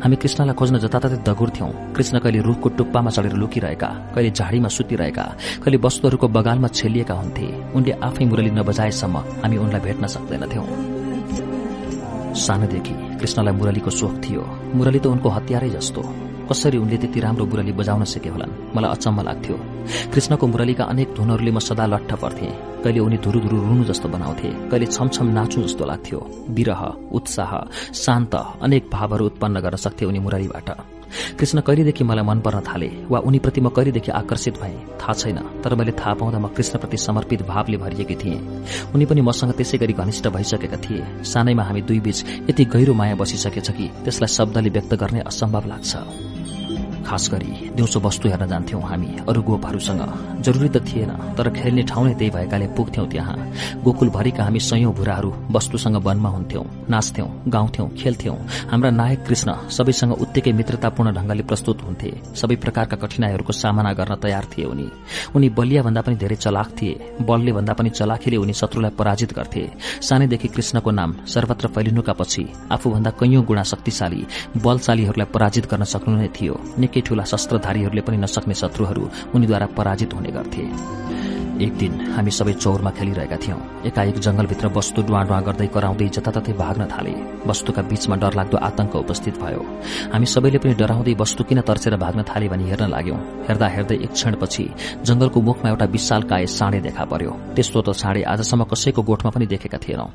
हामी 0.04 0.16
कृष्णलाई 0.16 0.56
खोज्न 0.56 0.76
जताततै 0.80 1.18
दगुर्थ्यौं। 1.28 1.70
कृष्ण 1.96 2.20
कहिले 2.20 2.40
रुखको 2.48 2.70
टुप्पामा 2.78 3.10
चढेर 3.12 3.36
लुकिरहेका 3.36 3.90
कहिले 4.16 4.32
झाडीमा 4.32 4.70
सुतिरहेका 4.72 5.26
कहिले 5.64 5.78
वस्तुहरूको 5.78 6.28
बगालमा 6.28 6.68
छेलिएका 6.68 7.14
हुन्थे। 7.14 7.48
उनले 7.76 7.92
आफै 8.08 8.26
मुरली 8.26 8.52
नबजाएसम्म 8.60 9.16
हामी 9.44 9.58
उनलाई 9.58 9.82
भेट्न 9.82 10.08
सक्दैनथ्यौं। 10.08 10.68
सानोदेखि 12.36 12.96
कृष्णलाई 13.20 13.54
मुरलीको 13.56 13.92
सोख 13.92 14.14
थियो। 14.24 14.44
मुरली 14.76 15.00
त 15.00 15.06
उनको 15.08 15.30
हतियारै 15.30 15.70
जस्तो। 15.70 16.02
कसरी 16.50 16.78
उनले 16.78 16.98
त्यति 16.98 17.20
राम्रो 17.20 17.46
मुरली 17.46 17.72
बजाउन 17.72 18.04
सके 18.04 18.30
होलान्? 18.30 18.76
मलाई 18.76 18.92
अचम्म 18.92 19.22
लाग्थ्यो। 19.22 19.56
कृष्णको 20.14 20.48
मुरलीका 20.48 20.84
अनेक 20.84 21.10
धुनहरूले 21.18 21.52
म 21.52 21.60
सदा 21.60 21.86
लट्ठ 21.86 22.12
पर्थे। 22.14 22.48
कहिले 22.84 23.00
उनी 23.00 23.18
धुरु 23.18 23.40
धुरु 23.40 23.58
रुनु 23.58 23.84
जस्तो 23.84 24.08
बनाउँथे 24.10 24.50
कहिले 24.70 24.86
छमछम 24.86 25.28
नाचु 25.28 25.62
जस्तो 25.62 25.86
लाग्थ्यो। 25.86 26.20
विरह 26.50 26.82
उत्साह 27.12 27.52
शान्त 27.94 28.34
अनेक 28.62 28.90
भावहरू 28.94 29.26
उत्पन्न 29.26 29.60
गर्न 29.60 29.78
सक्थे 29.78 30.06
उनी 30.06 30.20
मुरलीबाट। 30.20 30.70
कृष्ण 31.40 31.62
कहिलेदेखि 31.62 32.04
मलाई 32.04 32.26
मन 32.26 32.40
पर्न 32.40 32.60
थाले 32.68 32.90
वा 33.10 33.20
उनीप्रति 33.20 33.62
म 33.62 33.70
कहिलेदेखि 33.70 34.12
आकर्षित 34.12 34.60
भए? 34.62 34.76
थाहा 35.02 35.14
छैन 35.14 35.38
तर 35.64 35.76
मैले 35.76 35.92
थाहा 35.92 36.14
पाउँदा 36.14 36.40
म 36.40 36.48
कृष्णप्रति 36.48 36.98
समर्पित 36.98 37.42
भावले 37.48 37.78
भरिएकी 37.78 38.16
थिएँ। 38.16 38.40
उनी 38.96 39.06
पनि 39.06 39.22
मसँग 39.22 39.52
त्यसै 39.54 39.78
गरी 39.78 39.94
घनिष्ठ 39.94 40.28
भइसकेका 40.28 40.78
थिए। 40.78 41.24
सानैमा 41.24 41.64
हामी 41.64 41.82
दुई 41.82 42.00
बीच 42.00 42.50
यति 42.50 42.66
गहिरो 42.66 42.94
माया 42.94 43.16
बसिसकेछ 43.16 43.70
कि 43.72 43.88
त्यसलाई 44.04 44.28
शब्दले 44.28 44.70
व्यक्त 44.70 44.94
गर्ने 44.94 45.20
असम्भव 45.20 45.68
लाग्छ। 45.68 45.96
खास 47.06 47.30
गरी 47.32 47.70
दिउँसो 47.76 48.00
वस्तु 48.00 48.30
हेर्न 48.30 48.48
जान्थ्यौं 48.48 48.82
हामी। 48.82 49.10
अरू 49.30 49.42
गोपहरूसँग 49.42 50.02
जरुरी 50.46 50.70
त 50.70 50.78
थिएन 50.88 51.12
तर 51.38 51.50
खेल्ने 51.52 51.84
ठाउँ 51.90 52.06
नै 52.06 52.14
त्यही 52.14 52.32
भएकाले 52.36 52.68
पुग्थ्यौं 52.78 53.08
त्यहाँ। 53.08 53.36
गोकुलभरिका 53.86 54.44
हामी 54.44 54.60
सयौं 54.60 54.94
भुराहरू 54.94 55.30
वस्तुसँग 55.52 55.98
वनमा 56.06 56.30
हुन्थ्यौं 56.30 56.66
नाच्थ्यौं 56.90 57.30
गाउँथ्यौं 57.48 57.88
खेल्थ्यौं। 58.00 58.38
हाम्रा 58.72 58.90
नायक 58.92 59.26
कृष्ण 59.28 59.54
सबैसँग 59.70 60.12
उत्तिकै 60.24 60.52
मित्रतापूर्ण 60.52 61.14
ढंगले 61.16 61.44
प्रस्तुत 61.44 61.82
हुन्थे। 61.84 62.12
सबै 62.36 62.56
प्रकारका 62.56 62.98
कठिनाईहरूको 62.98 63.54
सामना 63.54 63.94
गर्न 63.94 64.16
तयार 64.24 64.46
थिए 64.52 64.66
उनी। 64.66 64.88
उनी 65.36 65.50
बलिया 65.58 65.82
भन्दा 65.84 66.02
पनि 66.02 66.16
धेरै 66.16 66.36
चलाक 66.36 66.70
थिए 66.78 66.94
बलले 67.22 67.52
भन्दा 67.52 67.74
पनि 67.74 67.90
चलाखीले 67.90 68.38
उनी 68.38 68.54
शत्रुलाई 68.54 68.92
पराजित 69.00 69.34
गर्थे। 69.38 69.64
सानैदेखि 70.02 70.48
कृष्णको 70.48 70.92
नाम 70.92 71.14
सर्वत्र 71.26 71.68
फैलिनुका 71.76 72.14
पछि 72.14 72.44
आफूभन्दा 72.72 73.12
कैयौं 73.20 73.44
गुणा 73.46 73.64
शक्तिशाली 73.64 74.22
बलशालीहरूलाई 74.58 75.28
पराजित 75.34 75.66
गर्न 75.72 75.84
सक्नु 75.86 76.16
नै 76.18 76.28
थियो 76.36 76.54
निकै 76.96 77.04
ठूला 77.08 77.24
शस्त्रधारीहरूले 77.28 78.02
पनि 78.08 78.18
नसक्ने 78.24 78.56
शत्रुहरू 78.56 79.04
उनीद्वारा 79.36 79.68
पराजित 79.76 80.12
हुने 80.16 80.32
गर्थे। 80.32 80.64
एक 81.56 81.78
दिन 81.78 81.94
हामी 82.12 82.32
सबै 82.32 82.54
चौरमा 82.54 82.92
खेलिरहेका 82.92 83.38
थियौं। 83.38 83.60
एकाएक 83.88 84.18
जंगलभित्र 84.20 84.68
वस्तु 84.76 85.02
डुवा 85.08 85.22
डुवा 85.24 85.40
गर्दै 85.48 85.68
कराउँदै 85.72 86.08
जताततै 86.12 86.54
भाग्न 86.54 86.84
थाले। 86.92 87.14
वस्तुका 87.48 87.82
बीचमा 87.82 88.16
डरलाग्दो 88.20 88.58
आतंक 88.60 88.96
उपस्थित 88.96 89.36
भयो। 89.40 89.62
हामी 90.12 90.26
सबैले 90.26 90.60
पनि 90.60 90.74
डराउँदै 90.76 91.14
वस्तु 91.16 91.44
किन 91.48 91.62
तर्सेर 91.64 91.96
भाग्न 91.96 92.24
थाले 92.28 92.48
भनी 92.52 92.66
हेर्न 92.70 92.92
लाग्यौं। 92.92 93.20
हेर्दा 93.48 93.68
हेर्दै 93.68 93.96
एक 94.04 94.12
क्षणपछि 94.12 94.66
जंगलको 95.08 95.42
मुखमा 95.42 95.70
एउटा 95.70 95.86
विशाल 95.96 96.24
काय 96.28 96.46
साँडे 96.46 96.80
देखा 96.88 97.04
पर्यो। 97.08 97.32
त्यस्तो 97.56 97.80
त 97.82 97.90
साँडे 97.96 98.22
आजसम्म 98.28 98.64
कसैको 98.68 99.02
गोठमा 99.02 99.32
पनि 99.32 99.46
देखेका 99.48 99.78
थिएनौं। 99.80 100.10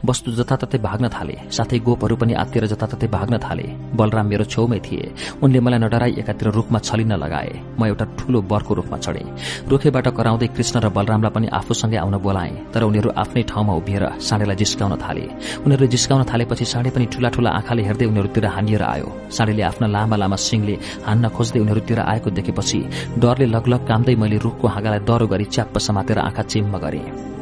वस्तु 0.00 0.32
जताततै 0.32 0.78
भाग्न 0.80 1.12
थाले 1.12 1.36
साथै 1.52 1.78
गोपहरू 1.84 2.16
पनि 2.16 2.32
आत्तिएर 2.40 2.66
जताततै 2.72 3.08
भाग्न 3.12 3.36
थाले। 3.44 3.66
बलराम 3.92 4.26
मेरो 4.32 4.44
छेउमै 4.48 4.80
थिए। 4.80 5.12
उनले 5.44 5.60
मलाई 5.60 5.78
नडराई 5.84 6.12
एकातिर 6.24 6.48
रूखमा 6.56 6.78
छलिन 6.80 7.12
लगाए। 7.20 7.52
म 7.76 7.84
एउटा 7.84 8.04
ठूलो 8.16 8.38
बरको 8.48 8.72
रूखमा 8.74 8.96
चढे। 9.04 9.24
रुखेबाट 9.68 10.08
कराउँदै 10.16 10.48
कृष्ण 10.56 10.85
र 10.86 10.88
बलरामलाई 10.94 11.32
पनि 11.34 11.46
आफूसँगै 11.58 11.98
आउन 11.98 12.16
बोलाए 12.22 12.50
तर 12.72 12.82
उनीहरू 12.86 13.10
आफ्नै 13.18 13.42
ठाउँमा 13.50 13.72
उभिएर 13.74 14.04
साँडेलाई 14.22 14.56
जिस्काउन 14.56 14.94
थाले। 15.02 15.24
उनीहरू 15.66 15.86
जिस्काउन 15.94 16.22
थालेपछि 16.30 16.64
साँडे 16.64 16.90
पनि 16.94 17.06
ठूला 17.12 17.28
ठूला 17.34 17.50
आँखाले 17.58 17.82
हेर्दै 17.82 18.06
उनीहरूतिर 18.06 18.46
हानिएर 18.46 18.82
आयो। 18.84 19.08
साँडेले 19.36 19.62
आफ्ना 19.62 19.86
लामा 19.90 20.16
लामा 20.16 20.36
सिंहले 20.38 20.74
हान्न 21.06 21.28
खोज्दै 21.36 21.60
उनीहरूतिर 21.60 21.98
आएको 22.06 22.30
देखेपछि 22.30 22.78
डरले 23.18 23.46
लगलग 23.46 23.86
कामदै 23.88 24.14
मैले 24.14 24.38
रूखको 24.38 24.66
हाँगालाई 24.68 25.00
डरो 25.08 25.26
गरी 25.26 25.44
च्याप्प 25.54 25.78
समातेर 25.78 26.18
आँखा 26.18 26.42
चिम्म 26.52 26.78
गरे। 26.78 27.35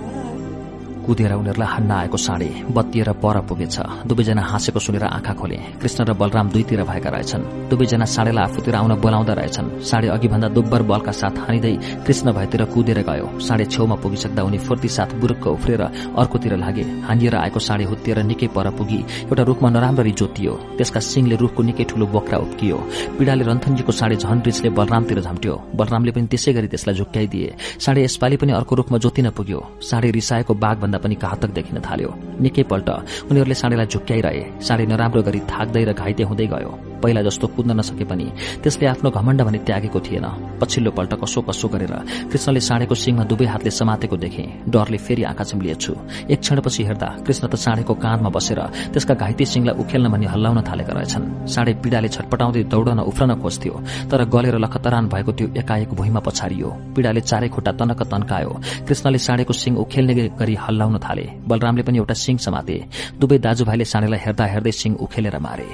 कुदेर 1.04 1.32
उनीहरूलाई 1.34 1.68
हान्न 1.68 1.90
आएको 1.92 2.16
साँडे 2.16 2.48
बत्तिएर 2.72 3.12
पर 3.22 3.40
पुगेछ। 3.48 3.76
दुवैजना 4.08 4.42
हाँसेको 4.42 4.80
सुनेर 4.80 5.04
आँखा 5.04 5.32
खोले। 5.34 5.56
कृष्ण 5.80 6.04
र 6.04 6.12
बलराम 6.14 6.48
दुईतिर 6.50 6.82
भएका 6.84 7.10
रहेछन्। 7.10 7.68
दुवैजना 7.68 8.04
साँडेलाई 8.04 8.44
आफूतिर 8.44 8.74
आउन 8.74 8.92
बोलाउँदा 9.00 9.32
रहेछन्। 9.34 9.68
साँडे 9.82 10.08
अघिभन्दा 10.08 10.48
दुब्बर 10.48 10.82
बलका 10.82 11.12
साथ 11.12 11.34
हानिँदै 11.44 11.74
कृष्ण 12.06 12.32
भएतिर 12.32 12.64
कुदेर 12.72 12.98
गयो। 13.04 13.26
साँडे 13.38 13.64
छेउमा 13.64 13.96
पुगिसक्दा 14.02 14.42
उनी 14.42 14.58
फुर्ती 14.58 14.88
साथ 14.88 15.14
बुरुक्क 15.20 15.46
उफ्रेर 15.46 15.82
अर्कोतिर 16.16 16.56
लागे। 16.56 16.84
हानिएर 17.04 17.34
आएको 17.36 17.60
साँडे 17.60 17.84
हुत्तिएर 17.84 18.22
निकै 18.24 18.48
पर 18.56 18.70
पुगी 18.78 19.00
एउटा 19.24 19.42
रुखमा 19.42 19.68
नराम्ररी 19.70 20.12
जोतियो। 20.12 20.52
त्यसका 20.78 21.00
सिंहले 21.00 21.36
रुखको 21.36 21.62
निकै 21.62 21.84
ठूलो 21.84 22.06
बोक्रा 22.06 22.38
उप्कियो 22.38 22.76
पीड़ाले 23.18 23.44
रन्थनजीको 23.44 23.92
साँडे 23.92 24.16
झन 24.16 24.42
रिचले 24.46 24.70
बलरामतिर 24.70 25.20
झम्ट्यो। 25.20 25.54
बलरामले 25.76 26.10
पनि 26.12 26.26
त्यसै 26.32 26.52
गरी 26.52 26.68
त्यसलाई 26.68 26.94
झुक्क्याइदिए। 26.94 27.54
साँडे 27.78 28.00
यसपालि 28.04 28.36
पनि 28.36 28.52
अर्को 28.52 28.74
रुखमा 28.76 28.98
जोतिन 28.98 29.30
पुग्यो। 29.30 29.60
साँडे 29.82 30.10
रिसाएको 30.10 30.54
बाघ 30.54 30.76
भन्दा 30.94 31.02
पनि 31.02 31.14
घातक 31.18 31.50
देखिन 31.50 31.80
थाल्यो। 31.82 32.10
निकैपल्ट 32.40 32.88
उनीहरूले 33.30 33.54
साँडेलाई 33.54 33.86
झुक्क्याइरहे। 33.86 34.42
साँडे 34.62 34.84
नराम्रो 34.86 35.22
गरी 35.26 35.40
थाक्दै 35.50 35.84
र 35.84 35.92
घाइते 35.92 36.22
हुँदै 36.22 36.46
गयो। 36.46 36.93
पहिला 37.04 37.22
जस्तो 37.22 37.46
कुद्न 37.56 37.78
नसके 37.78 38.04
पनि 38.10 38.26
त्यसले 38.64 38.86
आफ्नो 38.86 39.10
घमण्ड 39.12 39.42
भने 39.42 39.58
त्यागेको 39.68 40.00
थिएन। 40.00 40.26
पछिल्लो 40.60 40.90
पल्ट 40.96 41.12
कसो 41.22 41.40
कसो 41.48 41.68
गरेर 41.68 41.94
कृष्णले 42.32 42.60
साँडेको 42.60 42.94
सिंहमा 42.96 43.24
दुवै 43.30 43.46
हातले 43.46 43.70
समातेको 43.70 44.16
देखे। 44.16 44.44
डरले 44.72 44.98
फेरि 44.98 45.22
आँखा 45.30 45.44
चिम्लिएछु 45.44 45.92
एक 46.30 46.40
क्षणपछि 46.40 46.82
हेर्दा 46.84 47.08
कृष्ण 47.26 47.48
त 47.48 47.54
साँडेको 47.56 47.94
काँधमा 48.04 48.30
बसेर 48.36 48.60
त्यसका 48.94 49.14
घाइते 49.14 49.44
सिंहलाई 49.44 49.80
उखेल्न 49.82 50.08
भनी 50.08 50.26
हल्लाउन 50.32 50.60
थालेका 50.64 50.92
रहेछन् 50.94 51.26
साँडे 51.54 51.72
पीड़ाले 51.84 52.08
छटपटाउँदै 52.08 52.62
दौडन 52.72 53.00
उफ्रन 53.04 53.34
खोज्थ्यो 53.42 53.74
तर 54.10 54.24
गलेर 54.34 54.56
लखतरान 54.64 55.08
भएको 55.08 55.32
त्यो 55.32 55.48
एकाएक 55.60 55.94
भुइँमा 55.94 56.20
पछारियो। 56.26 56.68
पीड़ाले 56.96 57.20
चारै 57.20 57.48
खुट्टा 57.54 57.72
तनक 57.78 58.02
तन्कायो। 58.12 58.52
कृष्णले 58.88 59.18
साँडेको 59.18 59.52
सिंह 59.52 59.76
उखेल्ने 59.78 60.14
गरी 60.40 60.54
हल्लाउन 60.64 60.98
थाले। 61.04 61.26
बलरामले 61.48 61.82
पनि 61.82 61.98
एउटा 61.98 62.14
सिंह 62.14 62.38
समाते। 62.38 62.76
दुवै 63.20 63.38
दाजुभाइले 63.44 63.84
साँडेलाई 63.84 64.20
हेर्दा 64.24 64.44
हेर्दै 64.46 64.72
सिंह 64.72 64.96
उखेलेर 65.04 65.38
मारे। 65.46 65.68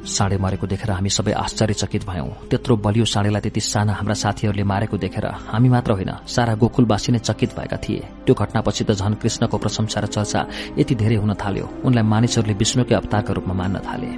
साँडे 0.00 0.36
मरेको 0.38 0.66
देखेर 0.66 0.90
हामी 0.90 1.10
सबै 1.10 1.32
आश्चर्यचकित 1.32 2.04
भयौं। 2.08 2.48
त्यत्रो 2.48 2.76
बलियो 2.76 3.04
साँडेलाई 3.04 3.40
त्यति 3.40 3.60
साना 3.60 3.92
हाम्रा 3.92 4.14
साथीहरूले 4.14 4.64
मारेको 4.64 4.96
देखेर 4.96 5.26
हामी 5.52 5.68
मात्र 5.68 5.92
होइन 5.92 6.12
सारा 6.26 6.54
गोकुलवासी 6.56 7.12
नै 7.12 7.18
चकित 7.20 7.50
भएका 7.52 7.76
थिए। 7.76 8.00
त्यो 8.24 8.34
घटनापछि 8.34 8.84
त 8.84 8.96
झन 8.96 9.14
कृष्णको 9.20 9.56
प्रशंसा 9.58 10.00
र 10.00 10.06
चर्चा 10.06 10.40
यति 10.78 10.94
धेरै 10.94 11.16
हुन 11.20 11.34
थाल्यो। 11.36 11.66
उनलाई 11.84 12.04
मानिसहरूले 12.04 12.54
विष्णुकै 12.56 12.94
अवतारका 12.94 13.32
रूपमा 13.36 13.54
मान्न 13.54 13.76
थाले। 13.84 14.10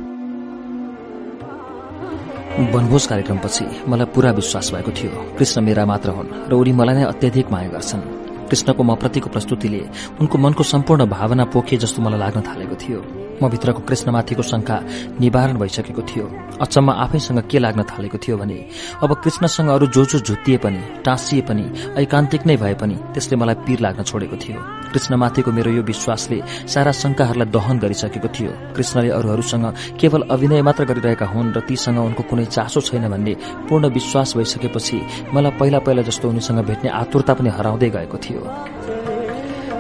वनभोज 2.53 3.07
कार्यक्रमपछि 3.07 3.65
मलाई 3.89 4.07
पूरा 4.15 4.31
विश्वास 4.39 4.71
भएको 4.75 4.91
थियो। 4.93 5.11
कृष्ण 5.39 5.61
मेरा 5.67 5.85
मात्र 5.87 6.11
हुन् 6.11 6.31
र 6.47 6.53
उनी 6.55 6.73
मलाई 6.79 6.95
नै 6.95 7.05
अत्यधिक 7.11 7.51
माया 7.51 7.69
गर्छन्। 7.75 8.03
कृष्णको 8.49 8.83
म 8.83 8.95
प्रतिको 8.95 9.29
प्रस्तुतिले 9.35 9.83
उनको 10.21 10.37
मनको 10.39 10.63
सम्पूर्ण 10.63 11.11
भावना 11.11 11.45
पोखे 11.51 11.77
जस्तो 11.77 12.03
मलाई 12.03 12.21
लाग्न 12.21 12.41
थालेको 12.45 12.77
थियो। 12.77 13.01
म 13.41 13.49
भित्रको 13.49 13.81
कृष्णमाथिको 13.89 14.43
शंका 14.43 14.77
निवारण 15.21 15.59
भइसकेको 15.59 16.03
थियो। 16.03 16.27
अचम्म 16.61 16.91
आफैसँग 16.91 17.41
के 17.51 17.59
लाग्न 17.59 17.83
थालेको 17.83 18.19
थियो 18.19 18.37
भने 18.37 18.59
अब 19.03 19.15
कृष्णसँग 19.25 19.69
अरू 19.69 19.87
जो 19.87 20.05
जो 20.05 20.19
झुत्तिए 20.21 20.59
पनि 20.59 20.81
टाँसिए 21.05 21.41
पनि 21.49 21.65
ऐकान्तिक 22.03 22.47
नै 22.47 22.57
भए 22.57 22.75
पनि 22.75 22.97
त्यसले 23.15 23.37
मलाई 23.37 23.55
पीर 23.67 23.81
लाग्न 23.81 24.03
छोडेको 24.03 24.37
थियो। 24.37 24.61
कृष्णमाथिको 24.93 25.51
मेरो 25.53 25.71
यो 25.73 25.83
विश्वासले 25.83 26.41
सारा 26.69 26.93
शंकाहरूलाई 26.93 27.51
दहन 27.51 27.79
गरिसकेको 27.79 28.29
थियो। 28.29 28.53
कृष्णले 28.77 29.11
अरूहरूसँग 29.11 29.67
केवल 30.01 30.23
अभिनय 30.31 30.63
मात्र 30.63 30.85
गरिरहेका 30.85 31.27
हुन् 31.27 31.53
र 31.57 31.61
तीसँग 31.69 31.99
उनको 31.99 32.23
कुनै 32.31 32.45
चासो 32.47 32.81
छैन 32.81 33.09
भन्ने 33.09 33.35
पूर्ण 33.69 33.89
विश्वास 33.91 34.37
भइसकेपछि 34.37 35.01
मलाई 35.35 35.59
पहिला 35.59 35.79
पहिला 35.79 36.03
जस्तो 36.03 36.29
उनीसँग 36.29 36.65
भेट्ने 36.65 36.91
आतुरता 36.93 37.35
पनि 37.35 37.51
हराउँदै 37.51 37.91
गएको 37.91 38.19
थियो। 38.19 38.41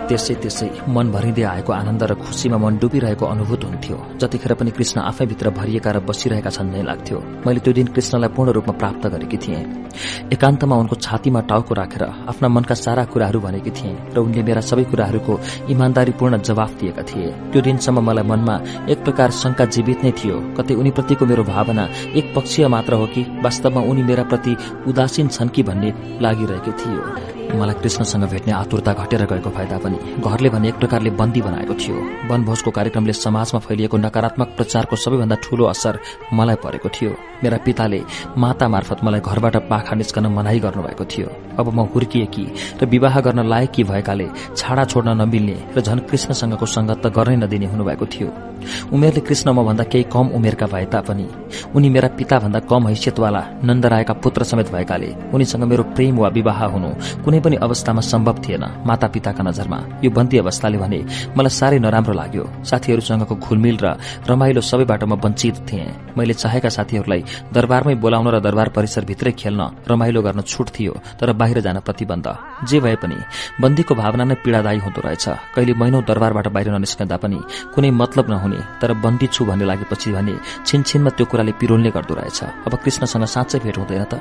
त्यसै 0.08 0.34
त्यसै 0.42 0.68
मन 0.94 1.06
भरिँदै 1.14 1.44
आएको 1.52 1.72
आनन्द 1.72 2.02
र 2.10 2.12
खुसीमा 2.24 2.58
मन 2.64 2.74
डुबिरहेको 2.82 3.24
अनुभूत 3.24 3.62
हुन्थ्यो। 3.64 3.96
जतिखेर 4.20 4.52
पनि 4.60 4.70
कृष्ण 4.76 4.96
आफैभित्र 5.00 5.46
भरिएका 5.58 5.90
र 5.92 5.98
बसिरहेका 6.08 6.50
छन् 6.50 6.72
नै 6.74 6.82
लाग्थ्यो। 6.82 7.18
मैले 7.46 7.60
त्यो 7.64 7.72
दिन 7.72 7.86
कृष्णलाई 7.94 8.30
पूर्ण 8.36 8.50
रूपमा 8.52 8.74
प्राप्त 8.80 9.04
गरेकी 9.12 9.38
थिएँ। 9.44 9.62
एकान्तमा 10.34 10.76
उनको 10.76 10.96
छातीमा 10.96 11.40
टाउको 11.50 11.72
राखेर 11.74 12.02
आफ्ना 12.30 12.48
मनका 12.48 12.74
सारा 12.74 13.04
कुराहरू 13.12 13.40
भनेकी 13.40 13.70
थिएँ 13.70 13.96
र 14.14 14.18
उनले 14.18 14.42
मेरा 14.42 14.60
सबै 14.60 14.84
कुराहरूको 14.90 15.34
इमान्दारीपूर्ण 15.70 16.34
जवाफ 16.48 16.70
दिएका 16.80 17.02
थिए। 17.02 17.28
त्यो 17.52 17.60
दिनसम्म 17.62 17.98
मलाई 18.00 18.24
मनमा 18.24 18.56
एक 18.92 18.98
प्रकार 19.04 19.30
शंका 19.32 19.64
जीवित 19.74 19.98
नै 20.04 20.12
थियो। 20.18 20.36
कतै 20.56 20.74
उनीप्रतिको 20.74 21.24
मेरो 21.26 21.44
भावना 21.44 21.84
एक 22.18 22.32
पक्षीय 22.36 22.68
मात्र 22.68 22.92
हो 22.94 23.06
कि 23.14 23.22
वास्तवमा 23.44 23.80
उनी 23.90 24.02
मेरा 24.02 24.24
प्रति 24.24 24.56
उदासीन 24.88 25.28
छन् 25.28 25.54
कि 25.54 25.62
भन्ने 25.62 25.90
लागिरहेको 26.20 26.72
थियो। 26.80 27.41
मलाई 27.54 27.74
कृष्णसँग 27.82 28.24
भेट्ने 28.32 28.52
आतुरता 28.52 28.92
घटेर 28.92 29.24
गएको 29.30 29.50
भए 29.50 29.66
तापनि 29.66 29.98
घरले 30.20 30.48
भने 30.54 30.68
एक 30.68 30.76
प्रकारले 30.80 31.10
बन्दी 31.20 31.40
बनाएको 31.42 31.74
थियो। 31.74 31.96
वनभोजको 32.30 32.70
कार्यक्रमले 32.70 33.12
समाजमा 33.14 33.60
फैलिएको 33.66 33.96
नकारात्मक 33.98 34.48
प्रचारको 34.56 34.96
सबैभन्दा 34.96 35.36
ठूलो 35.44 35.64
असर 35.66 35.98
मलाई 36.32 36.56
परेको 36.64 36.88
थियो। 36.88 37.12
मेरा 37.42 37.58
पिताले 37.66 38.00
माता 38.38 38.68
मार्फत 38.68 38.98
मलाई 39.04 39.20
घरबाट 39.20 39.56
पाखा 39.70 39.94
निस्कन 39.94 40.26
मनाही 40.36 40.60
गर्नुभएको 40.64 41.04
थियो। 41.12 41.28
अब 41.58 41.66
म 41.74 41.86
हुर्किएकी 41.92 42.46
र 42.82 42.86
विवाह 42.86 43.20
गर्न 43.20 43.40
लायकी 43.48 43.82
भएकाले 43.84 44.26
छाडा 44.56 44.84
छोड्न 44.84 45.10
नमिल्ने 45.20 45.56
र 45.76 45.80
झन 45.80 45.98
कृष्णसँगको 46.08 46.66
संगत 46.66 47.02
त 47.04 47.12
गर्नै 47.16 47.36
नदिने 47.36 47.66
हुनुभएको 47.66 48.06
थियो। 48.06 48.28
उमेरले 48.94 49.20
कृष्ण 49.26 49.50
म 49.50 49.64
भन्दा 49.66 49.84
केही 49.90 50.04
कम 50.14 50.26
उमेरका 50.38 50.66
भए 50.72 50.86
तापनि 50.94 51.26
उनी 51.74 51.88
मेरा 51.90 52.08
पिताभन्दा 52.18 52.60
कम 52.70 52.86
हैसियतवाला 52.88 53.42
नन्दरायका 53.64 54.14
पुत्र 54.22 54.44
समेत 54.46 54.70
भएकाले 54.72 55.10
उनीसँग 55.34 55.64
मेरो 55.66 55.82
प्रेम 55.94 56.18
वा 56.18 56.28
विवाह 56.38 56.64
हुनु 56.72 56.90
कुनै 57.24 57.40
पनि 57.42 57.56
अवस्थामा 57.58 58.00
सम्भव 58.02 58.36
थिएन। 58.44 58.64
माता 58.86 59.06
पिताका 59.12 59.42
नजरमा 59.42 59.78
यो 60.04 60.10
बन्दी 60.10 60.36
अवस्थाले 60.38 60.78
भने 60.78 61.00
मलाई 61.36 61.52
साह्रै 61.52 61.78
नराम्रो 61.78 62.14
लाग्यो। 62.14 62.44
साथीहरूसँगको 62.64 63.34
घुलमिल 63.36 63.76
र 63.82 63.86
रमाइलो 64.30 64.60
सबैबाट 64.62 65.02
म 65.04 65.18
वञ्चित 65.18 65.56
थिएँ। 65.68 66.14
मैले 66.16 66.34
चाहेका 66.34 66.68
साथीहरूलाई 66.68 67.22
दरबारमै 67.52 67.94
बोलाउन 67.98 68.26
र 68.28 68.38
दरबार 68.40 68.68
परिसरभित्रै 68.76 69.32
खेल्न 69.32 69.60
रमाइलो 69.90 70.20
गर्न 70.22 70.40
छुट 70.42 70.68
थियो 70.70 70.92
तर 71.20 71.32
बाहिर 71.32 71.60
जान 71.60 71.78
प्रतिबन्ध। 71.80 72.26
जे 72.68 72.78
भए 72.80 72.96
पनि 73.02 73.18
बन्दीको 73.60 73.94
भावना 73.94 74.24
नै 74.24 74.34
पीड़ादायी 74.44 74.78
हुँदो 74.78 75.00
रहेछ। 75.00 75.26
कहिले 75.54 75.74
महिनौ 75.74 76.00
दरबारबाट 76.06 76.46
बाहिर 76.54 76.68
ननिस्कँदा 76.72 77.16
पनि 77.16 77.38
कुनै 77.74 77.90
मतलब 77.90 78.30
नहुने 78.30 78.60
तर 78.80 78.92
बन्दी 79.02 79.26
छु 79.26 79.44
भन्ने 79.44 79.64
लागेपछि 79.64 80.12
भने 80.12 80.34
छिनछिनमा 80.66 81.10
त्यो 81.16 81.26
कुराले 81.26 81.52
पिरोल्ने 81.60 81.90
गर्दो 81.90 82.14
रहेछ। 82.14 82.40
अब 82.66 82.72
कृष्णसँग 82.84 83.24
साँच्चै 83.24 83.58
भेट 83.64 83.76
हुँदैन 83.78 84.04
त? 84.04 84.14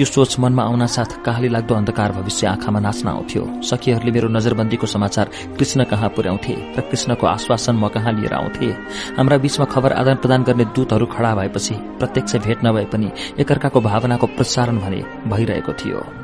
यो 0.00 0.04
सोच 0.04 0.38
मनमा 0.40 0.62
आउन 0.62 0.86
साथ 0.86 1.22
काहली 1.24 1.48
लाग्दो 1.48 1.74
अन्धकार 1.74 2.12
भविष्य 2.12 2.41
आँखामा 2.46 2.80
नाच्न 2.80 3.08
आउँथ्यो। 3.08 3.62
सखीहरूले 3.62 4.12
मेरो 4.12 4.28
नजरबन्दीको 4.28 4.86
समाचार 4.86 5.30
कृष्ण 5.58 5.84
कहाँ 5.84 6.08
पुर्याउँथे 6.08 6.54
र 6.76 6.80
कृष्णको 6.80 7.26
आश्वासन 7.26 7.76
म 7.76 7.88
कहाँ 7.88 8.12
लिएर 8.12 8.34
आउँथे? 8.34 8.70
हाम्रा 9.18 9.36
बीचमा 9.38 9.66
खबर 9.66 9.92
आदान 9.92 10.16
प्रदान 10.16 10.42
गर्ने 10.42 10.64
दूतहरू 10.64 11.06
खड़ा 11.06 11.34
भएपछि 11.34 11.74
प्रत्यक्ष 11.98 12.36
भेट 12.36 12.64
नभए 12.64 12.84
पनि 12.84 13.10
एकअर्काको 13.38 13.80
भावनाको 13.80 14.26
प्रसारण 14.26 14.78
भने 14.78 15.02
भइरहेको 15.26 15.72
थियो। 15.72 16.21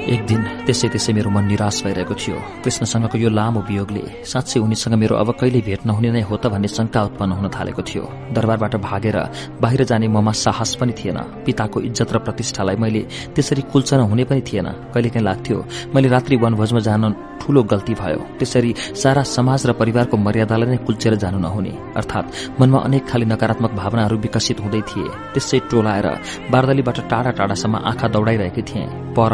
एक 0.00 0.24
दिन 0.26 0.42
त्यसै 0.66 0.88
त्यसै 0.88 1.12
मेरो 1.12 1.30
मन 1.30 1.44
निराश 1.44 1.76
भइरहेको 1.84 2.14
थियो। 2.14 2.36
कृष्णसँगको 2.64 3.16
यो 3.18 3.28
लामो 3.28 3.60
वियोगले 3.68 4.24
साँच्चै 4.24 4.58
उनीसँग 4.60 4.94
मेरो 4.96 5.14
अब 5.16 5.28
कहिले 5.40 5.60
भेट 5.60 5.86
नहुने 5.86 6.10
नै 6.10 6.22
हो 6.24 6.36
त 6.36 6.48
भन्ने 6.48 6.68
शंका 6.68 7.00
उत्पन्न 7.08 7.32
हुन 7.36 7.46
थालेको 7.52 7.82
थियो। 7.84 8.04
दरबारबाट 8.32 8.74
भागेर 8.80 9.16
बाहिर 9.60 9.84
जाने 9.84 10.08
ममा 10.08 10.32
साहस 10.32 10.74
पनि 10.80 10.92
थिएन। 10.96 11.18
पिताको 11.44 11.80
इज्जत 11.88 12.10
र 12.12 12.18
प्रतिष्ठालाई 12.24 12.76
मैले 12.80 13.02
त्यसरी 13.34 13.62
कुल्चन 13.68 14.00
हुने 14.10 14.24
पनि 14.24 14.40
थिएन। 14.40 14.68
कहिलेकाहीँ 14.94 15.24
लाग्थ्यो 15.24 15.58
मैले 15.94 16.08
रात्रि 16.08 16.36
वनभोजमा 16.36 16.80
जान 16.80 17.04
ठूलो 17.40 17.62
गल्ती 17.62 17.94
भयो। 17.94 18.20
त्यसरी 18.38 18.70
सारा 18.94 19.22
समाज 19.26 19.66
र 19.68 19.72
परिवारको 19.72 20.16
मर्यादालाई 20.16 20.68
नै 20.70 20.78
कुल्चेर 20.86 21.14
जानु 21.22 21.38
नहुने। 21.38 21.72
अर्थात 21.96 22.24
मनमा 22.60 22.78
अनेक 22.88 23.04
खाली 23.08 23.26
नकारात्मक 23.32 23.72
भावनाहरू 23.74 24.16
विकसित 24.24 24.60
हुँदै 24.60 24.82
थिए। 24.88 25.08
त्यसै 25.34 25.58
टोलाएर 25.70 26.06
बारदलीबाट 26.52 26.98
टाढा 27.10 27.30
टाढासम्म 27.38 27.74
आँखा 27.90 28.08
दौडाइरहेकी 28.08 28.62
थिए। 28.62 28.84
पर 29.10 29.32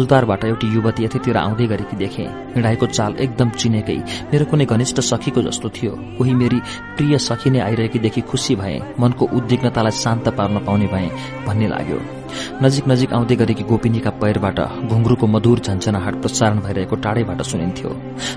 मूलद्वारबाट 0.00 0.44
एउटी 0.44 0.66
युवती 0.66 1.04
यतितिर 1.04 1.36
आउँदै 1.36 1.66
गरेकी 1.66 1.96
देखे। 1.96 2.22
हिँडाएको 2.56 2.86
चाल 2.86 3.16
एकदम 3.20 3.48
चिनेकै। 3.50 3.96
मेरो 4.32 4.44
कुनै 4.44 4.64
घनिष्ठ 4.64 5.00
सखीको 5.00 5.42
जस्तो 5.42 5.68
थियो। 5.68 5.92
कोही 6.18 6.34
मेरी 6.34 6.60
प्रिय 6.96 7.18
सखी 7.18 7.50
नै 7.50 7.60
आइरहेकी 7.60 7.98
देखि 7.98 8.20
खुसी 8.20 8.56
भए। 8.56 8.80
मनको 9.00 9.28
उद्विग्नतालाई 9.28 9.92
शान्त 9.92 10.28
पार्न 10.28 10.64
पाउने 10.64 10.86
भए 10.86 11.10
भन्ने 11.46 11.68
लाग्यो। 11.68 12.19
नजिक 12.62 12.84
नजिक 12.88 13.12
आउँदै 13.12 13.36
गरेकी 13.36 13.64
गोपिनीका 13.70 14.10
पैरबाट 14.20 14.58
घुङ्रुको 14.90 15.26
मधुर 15.26 15.58
झन्झनाहाट 15.60 16.14
प्रसारण 16.22 16.58
भइरहेको 16.60 16.96
टाढैबाट 17.04 17.40
सुनिन्थ्यो। 17.42 17.90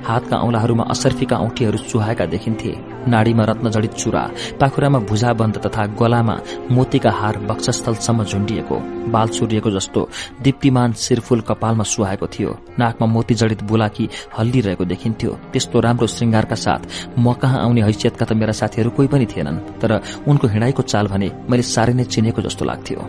हातका 0.08 0.36
औंलाहरूमा 0.38 0.84
असर्फीका 0.94 1.36
औठीहरू 1.38 1.78
चुहाएका 1.90 2.26
देखिन्थे। 2.34 2.72
नाडीमा 3.04 3.44
रत्नजडित 3.44 3.94
चुरा 4.02 4.24
पाखुरामा 4.60 5.00
भुजाबन्द 5.10 5.58
तथा 5.66 5.84
गलामा 6.00 6.36
मोतीका 6.72 7.12
हार 7.12 7.38
बक्षस्थलसम्म 7.50 8.24
झुण्डिएको 8.24 8.78
बाल 9.12 9.28
चुरिएको 9.28 9.70
जस्तो 9.72 10.02
दीप्तिमान 10.44 10.94
शिरफूल 10.96 11.42
कपालमा 11.50 11.84
सुहाएको 11.84 12.28
थियो। 12.28 12.52
नाकमा 12.80 13.08
मोती 13.08 13.36
जडित 13.36 13.64
बुलाकी 13.64 14.10
हल्लिरहेको 14.38 14.86
देखिन्थ्यो। 14.86 15.32
त्यस्तो 15.52 15.80
राम्रो 15.80 16.08
श्रृंगारका 16.08 16.56
साथ 16.56 16.82
म 17.20 17.34
कहाँ 17.36 17.60
आउने 17.64 17.82
हैसियतका 17.84 18.26
त 18.26 18.32
मेरा 18.34 18.54
साथीहरू 18.54 18.90
कोही 18.96 19.08
पनि 19.08 19.26
थिएनन् 19.28 19.60
तर 19.82 20.00
उनको 20.28 20.48
हिँडाइको 20.48 20.82
चाल 20.84 21.08
भने 21.08 21.32
मैले 21.50 21.64
साह्रै 21.68 21.94
नै 21.94 22.04
चिनेको 22.06 22.42
जस्तो 22.42 22.66
लाग्थ्यो। 22.66 23.00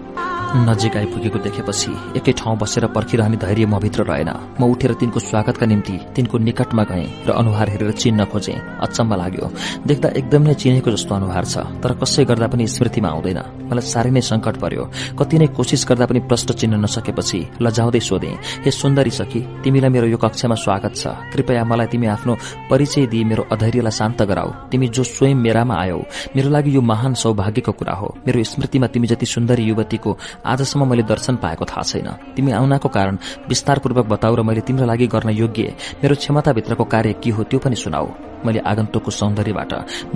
नजिक 0.55 0.97
आइपुगेको 0.97 1.39
देखेपछि 1.43 1.91
एकै 2.15 2.33
ठाउँ 2.39 2.57
बसेर 2.59 2.87
पर्खिरहने 2.95 3.37
धैर्य 3.43 3.67
म 3.67 3.79
भित्र 3.83 4.03
रहेन। 4.07 4.31
म 4.55 4.71
उठेर 4.71 4.93
तिनको 5.03 5.19
स्वागतका 5.19 5.67
निम्ति 5.67 5.99
तिनको 6.15 6.39
निकटमा 6.39 6.83
गएँ 6.87 7.27
र 7.27 7.31
अनुहार 7.35 7.69
हेरेर 7.71 7.91
चिन्न 7.93 8.25
खोजे। 8.31 8.55
अचम्म 8.79 9.15
लाग्यो। 9.19 9.51
देख्दा 9.83 10.09
एकदम 10.15 10.43
नै 10.47 10.55
चिनेको 10.55 10.91
जस्तो 10.95 11.15
अनुहार 11.15 11.45
छ 11.45 11.59
तर 11.83 11.99
कसै 11.99 12.25
गर्दा 12.31 12.47
पनि 12.55 12.67
स्मृतिमा 12.71 13.09
आउँदैन। 13.11 13.41
मलाई 13.67 13.83
साह्रै 13.83 14.11
नै 14.15 14.23
संकट 14.23 14.57
पर्यो। 14.63 14.85
कति 15.19 15.39
नै 15.43 15.47
कोसिस 15.59 15.83
गर्दा 15.91 16.07
पनि 16.07 16.21
प्रश्न 16.31 16.55
चिन्न 16.55 16.75
नसकेपछि 16.87 17.41
लजाउँदै 17.59 18.01
सोधे 18.01 18.31
हे 18.63 18.71
सुन्दरी 18.71 19.11
सखी 19.11 19.41
तिमीलाई 19.59 19.91
मेरो 19.91 20.07
यो 20.07 20.19
कक्षामा 20.23 20.55
स्वागत 20.55 20.95
छ। 20.95 21.35
कृपया 21.35 21.65
मलाई 21.67 21.87
तिमी 21.91 22.07
आफ्नो 22.15 22.33
परिचय 22.71 23.07
दिए 23.11 23.25
मेरो 23.27 23.43
अधैर्यलाई 23.51 23.91
शान्त 23.91 24.23
गराऊ। 24.23 24.71
तिमी 24.71 24.87
जो 24.95 25.03
स्वयं 25.03 25.35
मेरामा 25.35 25.75
आयौ 25.83 25.99
मेरो 26.39 26.49
लागि 26.55 26.71
यो 26.77 26.81
महान 26.81 27.19
सौभाग्यको 27.19 27.73
कुरा 27.75 27.95
हो। 27.99 28.09
मेरो 28.23 28.39
स्मृतिमा 28.55 28.87
तिमी 28.95 29.07
जति 29.11 29.27
सुन्दरी 29.27 29.63
युवतीको 29.67 30.13
आजसम्म 30.47 30.89
मैले 30.91 31.03
दर्शन 31.03 31.37
पाएको 31.37 31.65
थाहा 31.65 31.83
छैन। 31.83 32.09
तिमी 32.37 32.53
आउनाको 32.53 32.89
कारण 32.89 33.19
विस्तारपूर्वक 33.49 34.07
बताऊ 34.07 34.35
र 34.35 34.43
मैले 34.43 34.61
तिम्रो 34.61 34.87
लागि 34.87 35.07
गर्न 35.07 35.31
योग्य 35.31 35.75
मेरो 36.03 36.15
क्षमताभित्रको 36.15 36.85
कार्य 36.85 37.13
के 37.23 37.31
हो 37.31 37.43
त्यो 37.45 37.59
पनि 37.59 37.77
सुनाऊ। 37.77 38.34
मैले 38.45 38.61
आगन्तुकको 38.63 39.11
सौन्दर्यबाट 39.11 39.73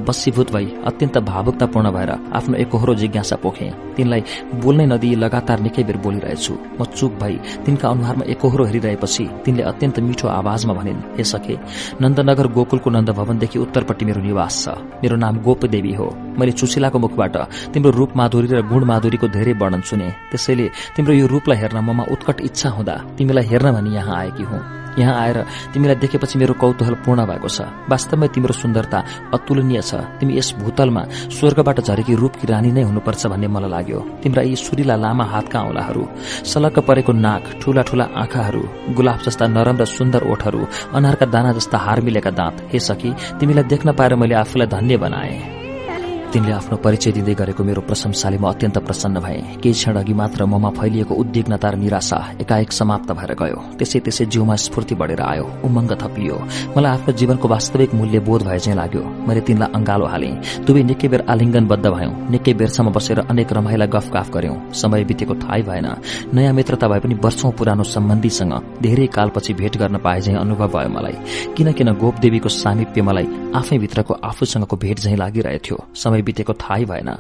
बसीभूत 0.07 0.53
भई 0.53 0.66
अत्यन्त 0.87 1.18
भावुकतापूर्ण 1.31 1.91
भएर 1.91 2.11
आफ्नो 2.39 2.55
एकहोरो 2.57 2.95
जिज्ञासा 2.95 3.37
पोखे। 3.43 3.68
तिनलाई 3.97 4.22
बोल्नै 4.62 4.87
नदिई 4.87 5.14
लगातार 5.24 5.59
निकै 5.61 5.83
बेर 5.89 5.97
बोलिरहेछु। 6.05 6.55
म 6.79 6.85
चुप 6.89 7.12
भई 7.20 7.35
तिनका 7.64 7.87
अनुहारमा 7.89 8.24
एकहोरो 8.33 8.64
हेरिरहेपछि 8.64 9.24
तिनले 9.45 9.62
अत्यन्त 9.70 9.99
मिठो 10.01 10.29
आवाजमा 10.31 10.72
भनिन् 10.74 11.01
हे 11.16 11.24
सखे 11.24 11.57
नन्दनगर 12.01 12.47
गोकुलको 12.57 12.89
नन्द 12.91 13.11
भवनदेखि 13.18 13.59
उत्तरपट्टि 13.59 14.05
मेरो 14.05 14.20
निवास 14.22 14.55
छ। 14.64 14.76
मेरो 15.03 15.16
नाम 15.16 15.35
गोप 15.43 15.64
देवी 15.74 15.93
हो। 15.95 16.07
मैले 16.39 16.53
सुशीलाको 16.53 16.99
मुखबाट 16.99 17.37
तिम्रो 17.72 17.91
रूप 17.91 18.11
माधुरी 18.16 18.49
र 18.49 18.62
गुण 18.62 18.85
माधुरीको 18.85 19.26
धेरै 19.29 19.53
वर्णन 19.61 19.83
सुने। 19.83 20.09
त्यसैले 20.31 20.66
तिम्रो 20.97 21.12
यो 21.14 21.26
रूपलाई 21.26 21.59
हेर्न 21.59 21.79
ममा 21.85 22.05
उत्कट 22.14 22.41
इच्छा 22.49 22.68
हुँदा 22.70 22.95
तिमीलाई 23.18 23.45
हेर्न 23.51 23.72
भनी 23.72 23.91
यहाँ 23.95 24.16
आएकी 24.16 24.45
हुँ। 24.45 24.62
यहाँ 24.99 25.14
आएर 25.22 25.38
तिमीलाई 25.72 25.96
देखेपछि 26.03 26.38
मेरो 26.38 26.55
कौतूहल 26.55 26.94
पूर्ण 27.05 27.24
भएको 27.26 27.49
छ। 27.49 27.59
वास्तवमै 27.90 28.28
तिम्रो 28.34 28.55
सुन्दरता 28.55 28.99
अतुलनीय 29.34 29.80
छ। 29.82 29.92
तिमी 30.18 30.32
यस 30.38 30.55
भूतलमा 30.59 31.03
स्वर्गबाट 31.36 31.80
झरेकी 31.80 32.14
रूपकी 32.14 32.46
रानी 32.46 32.70
नै 32.72 32.82
हुनुपर्छ 32.82 33.26
भन्ने 33.26 33.49
मलाई 33.49 33.70
लाग्यो। 33.70 34.01
तिम्रा 34.22 34.42
यी 34.42 34.57
सुरीला 34.57 34.96
लामा 34.96 35.24
हातका 35.24 35.59
औलाहरू 35.68 36.03
सलक्क 36.44 36.78
परेको 36.88 37.12
नाक 37.14 37.44
ठूला 37.61 37.82
ठूला 37.88 38.05
आँखाहरू 38.16 38.62
गुलाब 38.96 39.18
जस्ता 39.26 39.46
नरम 39.46 39.76
र 39.78 39.84
सुन्दर 39.88 40.22
ओठहरू 40.26 40.61
अनारका 40.96 41.26
दाना 41.26 41.53
जस्ता 41.53 41.78
हार 41.78 42.01
मिलेका 42.01 42.30
दाँत। 42.30 42.57
हे 42.72 42.78
सकी 42.80 43.11
तिमीलाई 43.38 43.64
देख्न 43.64 43.92
पाएर 43.92 44.14
मैले 44.16 44.34
आफूलाई 44.34 44.66
धन्य 44.68 44.96
बनाए। 44.96 45.67
तिनले 46.29 46.53
आफ्नो 46.53 46.76
परिचय 46.85 47.11
दिँदै 47.16 47.35
गरेको 47.41 47.64
मेरो 47.64 47.81
प्रशंसाले 47.89 48.37
म 48.37 48.53
अत्यन्त 48.53 48.79
प्रसन्न 48.85 49.16
भए। 49.24 49.64
केही 49.64 49.72
क्षण 49.72 49.97
अघि 49.97 50.12
मात्र 50.12 50.45
ममा 50.45 50.70
फैलिएको 50.76 51.14
उद्विग्नता 51.14 51.68
र 51.72 51.76
निराशा 51.81 52.18
एकाएक 52.45 52.72
समाप्त 52.72 53.09
भएर 53.16 53.33
गयो। 53.33 53.59
त्यसै 53.79 53.99
त्यसै 54.05 54.24
जिउमा 54.29 54.57
स्फूर्ति 54.61 54.95
बढेर 55.01 55.20
आयो। 55.24 55.45
उमङ्ग 55.64 55.93
थपियो। 56.03 56.37
मलाई 56.76 56.93
आफ्नो 56.93 57.12
जीवनको 57.16 57.49
वास्तविक 57.49 57.95
मूल्य 57.95 58.18
बोध 58.29 58.43
भए 58.45 58.59
चाहिँ 58.61 58.76
लाग्यो। 58.76 59.03
मैले 59.24 59.41
तिनलाई 59.41 59.72
अंगालो 59.72 60.07
हाले। 60.12 60.31
दुवै 60.68 60.83
निकै 60.85 61.09
बेर 61.09 61.22
आलिङ्गनबद्ध 61.33 61.87
भयौं। 61.89 62.12
निकै 62.29 62.53
बेरसम्म 62.61 62.93
बसेर 62.93 63.18
अनेक 63.33 63.53
रमाइला 63.57 63.87
गफ 63.89 64.07
गाफ 64.12 64.29
गर्यौं। 64.29 64.57
समय 64.76 65.05
बितेको 65.09 65.35
थाहै 65.41 65.62
भएन। 65.64 65.89
नयाँ 66.37 66.53
मित्रता 66.53 66.87
भए 66.89 67.01
पनि 67.01 67.14
वर्षौं 67.24 67.51
पुरानो 67.57 67.85
सम्बन्धीसँग 67.89 68.53
धेरै 68.85 69.07
कालपछि 69.16 69.53
भेट 69.57 69.74
गर्न 69.81 69.97
पाए 70.05 70.20
झै 70.20 70.37
अनुभव 70.37 70.68
भयो 70.76 70.91
मलाई। 70.93 71.16
किन 71.57 71.89
गोपदेवीको 71.97 72.49
सामिप्य 72.53 73.01
मलाई 73.01 73.26
आफै 73.57 73.79
भित्रको 73.79 74.12
आफूसँगको 74.29 74.76
भेट 74.76 74.97
झै 75.01 75.16
लागिरहेथ्यो। 75.16 75.76
समय 76.18 76.26
बितेको 76.26 76.52
थाहै 76.52 76.84
भएन। 76.84 77.10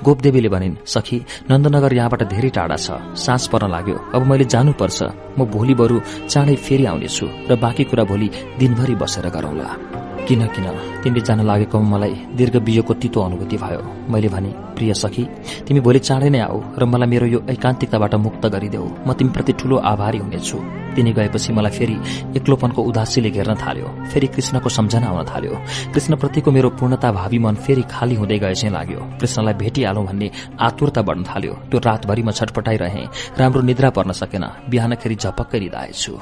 गोपदेवीले 0.00 0.48
भनिन् 0.48 0.80
सखी 0.86 1.18
नन्दनगर 1.50 1.92
यहाँबाट 1.92 2.22
धेरै 2.32 2.50
टाढा 2.56 2.76
छ। 2.76 2.88
सास 3.14 3.52
पर्न 3.52 3.68
लाग्यो। 3.68 3.96
अब 4.16 4.22
मैले 4.24 4.44
जानुपर्छ। 4.48 4.98
म 5.36 5.44
भोलि 5.44 5.74
बरु 5.76 5.96
चाँडै 6.32 6.56
फेरि 6.56 6.84
आउनेछु 6.88 7.26
र 7.50 7.52
बाँकी 7.60 7.84
कुरा 7.84 8.04
भोलि 8.08 8.28
दिनभरि 8.58 8.94
बसेर 8.96 9.28
गरौंला। 9.28 10.05
किन 10.26 10.46
किन? 10.54 10.66
तिमीले 11.02 11.20
जान 11.22 11.40
लागेको 11.46 11.78
मलाई 11.78 12.14
दीर्घ 12.36 12.56
बियोको 12.58 12.94
तितो 12.94 13.20
अनुभूति 13.20 13.56
भयो। 13.56 13.82
मैले 14.10 14.28
भने 14.28 14.50
प्रिय 14.76 14.94
सखी 14.94 15.24
तिमी 15.66 15.80
भोलि 15.80 15.98
चाँडै 15.98 16.28
नै 16.34 16.40
आऊ 16.40 16.58
र 16.78 16.84
मलाई 16.84 17.08
मेरो 17.08 17.26
यो 17.26 17.40
एकान्तिकताबाट 17.46 18.14
मुक्त 18.26 18.46
गरिदेऊ। 18.46 18.86
म 19.06 19.12
तिमीप्रति 19.14 19.52
ठूलो 19.58 19.76
आभारी 19.86 20.18
हुनेछु। 20.18 20.58
तिनी 20.96 21.12
गएपछि 21.12 21.52
मलाई 21.52 21.72
फेरि 21.78 21.96
एक्लोपनको 22.36 22.80
उदासीले 22.82 23.30
घेर्न 23.30 23.54
थाल्यो। 23.54 23.88
फेरि 24.10 24.26
कृष्णको 24.34 24.68
सम्झना 24.68 25.06
आउन 25.06 25.24
थाल्यो। 25.30 25.54
कृष्णप्रतिको 25.94 26.50
मेरो 26.50 26.68
पूर्णता 26.78 27.12
भावी 27.12 27.38
मन 27.38 27.54
फेरि 27.64 27.82
खाली 27.86 28.14
हुँदै 28.14 28.38
गए 28.38 28.54
चाहिँ 28.54 28.72
लाग्यो। 28.74 29.00
कृष्णलाई 29.20 29.54
भेटिहालौं 29.62 30.04
भन्ने 30.06 30.30
आतुरता 30.58 31.02
बढ्न 31.02 31.22
थाल्यो। 31.22 31.54
त्यो 31.70 31.78
रातभरि 31.86 32.22
म 32.22 32.30
छटपटाइरहे। 32.32 33.04
राम्रो 33.38 33.60
निद्रा 33.62 33.90
पर्न 33.94 34.10
सकेन। 34.12 34.44
बिहानखेरि 34.70 35.14
झपक्कै 35.14 35.58
रिदाएछु 35.58 36.12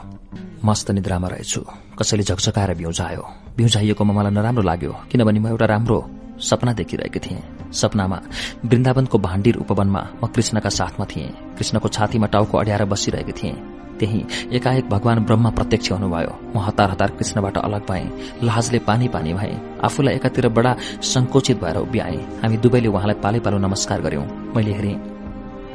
मस्त 0.65 0.91
निद्रामा 0.91 1.29
रहेछु। 1.29 1.61
कसैले 1.99 2.23
झकझकाएर 2.23 2.75
बिउजायो। 2.75 3.44
बिउजाइएकोमा 3.57 4.13
मलाई 4.13 4.33
नराम्रो 4.35 4.63
लाग्यो 4.63 4.93
किनभने 5.11 5.39
म 5.39 5.47
एउटा 5.49 5.67
राम्रो 5.67 5.99
सपना 6.43 6.73
देखिरहेकी 6.75 7.21
थिएँ। 7.23 7.43
सपनामा 7.71 8.19
वृन्दावनको 8.67 9.19
भाण्डीर 9.19 9.57
उपवनमा 9.63 10.03
म 10.23 10.27
कृष्णका 10.35 10.71
साथमा 10.75 11.05
थिएँ। 11.07 11.31
कृष्णको 11.55 11.89
छातीमा 11.89 12.27
टाउको 12.35 12.59
अड्याएर 12.59 12.85
बसिरहेकी 12.91 13.33
थिएँ। 13.33 13.55
त्यही 13.99 14.21
एकाएक 14.59 14.89
भगवान 14.91 15.19
ब्रह्मा 15.25 15.51
प्रत्यक्ष 15.55 15.93
हुनुभयो। 15.93 16.35
म 16.51 16.67
हतार 16.67 16.91
हतार 16.91 17.11
कृष्णबाट 17.15 17.57
अलग 17.59 17.87
भएँ। 17.91 18.11
लाजले 18.43 18.79
पानी 18.91 19.09
पानी 19.15 19.35
भएँ। 19.39 19.55
आफूलाई 19.87 20.15
एकातिर 20.15 20.49
बडा 20.51 20.77
संकोचित 21.15 21.63
भएर 21.63 21.77
उभिआएँ। 21.79 22.23
हामी 22.43 22.57
दुवैले 22.59 22.89
उहाँलाई 22.91 23.23
पालै 23.23 23.41
पालो 23.47 23.59
नमस्कार 23.63 24.01
गर्यौं 24.03 24.27
मैले 24.51 24.73
हेरेँ 24.75 25.14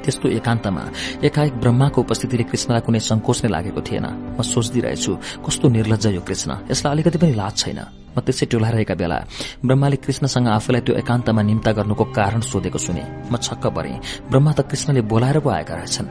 त्यस्तो 0.03 0.27
एकान्तमा 0.39 0.83
एकाएक 1.23 1.53
ब्रह्माको 1.59 2.01
उपस्थितिले 2.01 2.43
कृष्णलाई 2.51 2.81
कुनै 2.81 2.99
संकोच 2.99 3.37
नै 3.43 3.49
लागेको 3.49 3.81
थिएन। 3.81 4.05
म 4.37 4.41
सोच्दिरहेछु 4.41 5.11
कस्तो 5.45 5.65
निर्लज 5.69 6.05
यो 6.15 6.21
कृष्ण। 6.21 6.49
यसलाई 6.71 6.91
अलिकति 6.93 7.17
पनि 7.17 7.33
लाज 7.33 7.53
छैन। 7.57 7.79
म 8.09 8.17
त्यसै 8.25 8.45
टोलाइरहेका 8.51 8.95
बेला 8.95 9.17
ब्रह्माले 9.65 9.97
कृष्णसँग 10.05 10.47
आफूलाई 10.47 10.81
त्यो 10.81 10.95
एकान्तमा 11.03 11.41
निम्ता 11.41 11.71
गर्नुको 11.77 12.03
कारण 12.17 12.41
सोधेको 12.41 12.79
सुने। 12.79 13.03
म 13.31 13.37
छक्क 13.37 13.67
परे। 13.75 13.93
ब्रह्मा 14.31 14.51
त 14.57 14.59
कृष्णले 14.65 15.01
बोलाएर 15.05 15.39
पो 15.39 15.49
आएका 15.49 15.75
रहेछन्। 15.75 16.07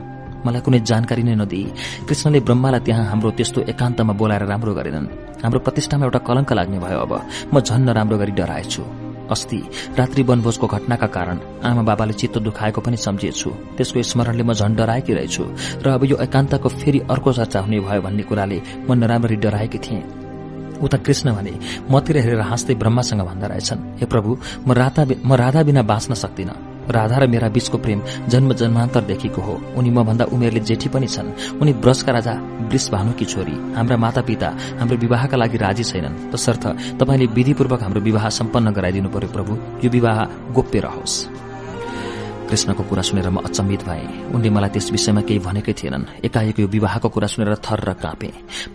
मलाई 0.46 0.60
कुनै 0.62 0.80
जानकारी 0.86 1.22
नै 1.26 1.34
नदिई। 1.34 1.66
कृष्णले 2.06 2.40
ब्रह्मालाई 2.46 2.80
त्यहाँ 2.86 3.04
हाम्रो 3.10 3.30
त्यस्तो 3.34 3.60
एकान्तमा 3.72 4.12
बोलाएर 4.14 4.44
राम्रो 4.46 4.72
गरेनन्। 4.78 5.06
हाम्रो 5.42 5.60
प्रतिष्ठामा 5.66 6.04
एउटा 6.06 6.20
कलंक 6.28 6.52
लाग्ने 6.52 6.78
भयो 6.78 6.98
अब। 7.02 7.12
म 7.54 7.60
झन् 7.60 7.84
नराम्रो 7.88 8.16
गरी 8.18 8.32
डराएछु। 8.38 9.07
अस्ति। 9.30 9.60
रात्रि 9.98 10.22
वनभोजको 10.22 10.66
घटनाका 10.66 11.06
कारण 11.06 11.38
आमा 11.64 11.82
बाबाले 11.82 12.12
चित्त 12.12 12.38
दुखाएको 12.38 12.80
पनि 12.80 12.96
सम्झिएछु। 12.96 13.50
त्यसको 13.76 14.02
स्मरणले 14.02 14.42
म 14.42 14.52
झन् 14.52 14.76
डराएकी 14.76 15.12
रहेछु। 15.14 15.44
र 15.82 15.86
अब 15.90 16.04
यो 16.04 16.16
एकान्तको 16.16 16.68
फेरि 16.68 17.00
अर्को 17.10 17.32
चर्चा 17.32 17.60
हुने 17.60 17.80
भयो 17.80 18.02
भन्ने 18.02 18.22
कुराले 18.22 18.58
म 18.88 18.92
नराम्ररी 18.94 19.36
डराएकी 19.36 19.78
थिएँ। 19.78 20.02
उता 20.78 20.98
कृष्ण 20.98 21.34
भने 21.34 21.52
मतिर 21.90 22.16
हेरेर 22.16 22.40
हाँस्दै 22.40 22.74
ब्रह्मासँग 22.74 23.20
भन्दो 23.20 23.46
रहेछन्। 23.46 23.80
हे 23.98 24.06
प्रभु 24.06 24.30
म 24.66 25.34
राधा 25.34 25.62
बिना 25.62 25.82
बाँच्न 25.82 26.14
सक्दिन। 26.14 26.50
राधा 26.90 27.18
र 27.18 27.26
मेरा 27.26 27.48
बीचको 27.48 27.78
प्रेम 27.78 28.02
जन्म 28.28 28.52
जन्मान्तरदेखिको 28.52 29.42
हो। 29.42 29.60
उनी 29.76 29.90
भन्दा 29.90 30.24
उमेरले 30.24 30.60
जेठी 30.60 30.88
पनि 30.88 31.06
छन्। 31.06 31.60
उनी 31.60 31.72
ब्रजका 31.72 32.12
राजा 32.12 32.32
वृष 32.68 32.90
भानुकी 32.90 33.24
छोरी। 33.24 33.74
हाम्रा 33.74 33.96
माता 33.96 34.20
पिता 34.20 34.48
हाम्रो 34.78 34.96
विवाहका 34.96 35.36
लागि 35.36 35.56
राजी 35.56 35.84
छैनन्। 35.84 36.32
तसर्थ 36.32 36.66
तपाईँले 37.00 37.26
विधिपूर्वक 37.26 37.82
हाम्रो 37.82 38.00
विवाह 38.00 38.28
सम्पन्न 38.28 38.70
गराइदिनु 38.70 39.08
पर्यो 39.08 39.28
प्रभु। 39.28 39.52
यो 39.84 39.90
विवाह 39.90 40.24
गोप्य 40.52 40.80
रहोस्। 40.80 41.47
कृष्णको 42.48 42.82
कुरा 42.88 43.02
सुनेर 43.02 43.28
म 43.28 43.44
अचम्मित 43.44 43.82
भए। 43.84 44.32
उनले 44.32 44.50
मलाई 44.50 44.70
त्यस 44.72 44.90
विषयमा 44.92 45.20
केही 45.28 45.38
भनेकै 45.38 45.72
थिएनन्। 45.72 46.04
एकाएक 46.24 46.60
यो 46.60 46.66
विवाहको 46.66 47.08
कुरा 47.08 47.28
सुनेर 47.28 47.54
थर 47.60 47.80
र 47.84 47.92
काँपे। 48.00 48.28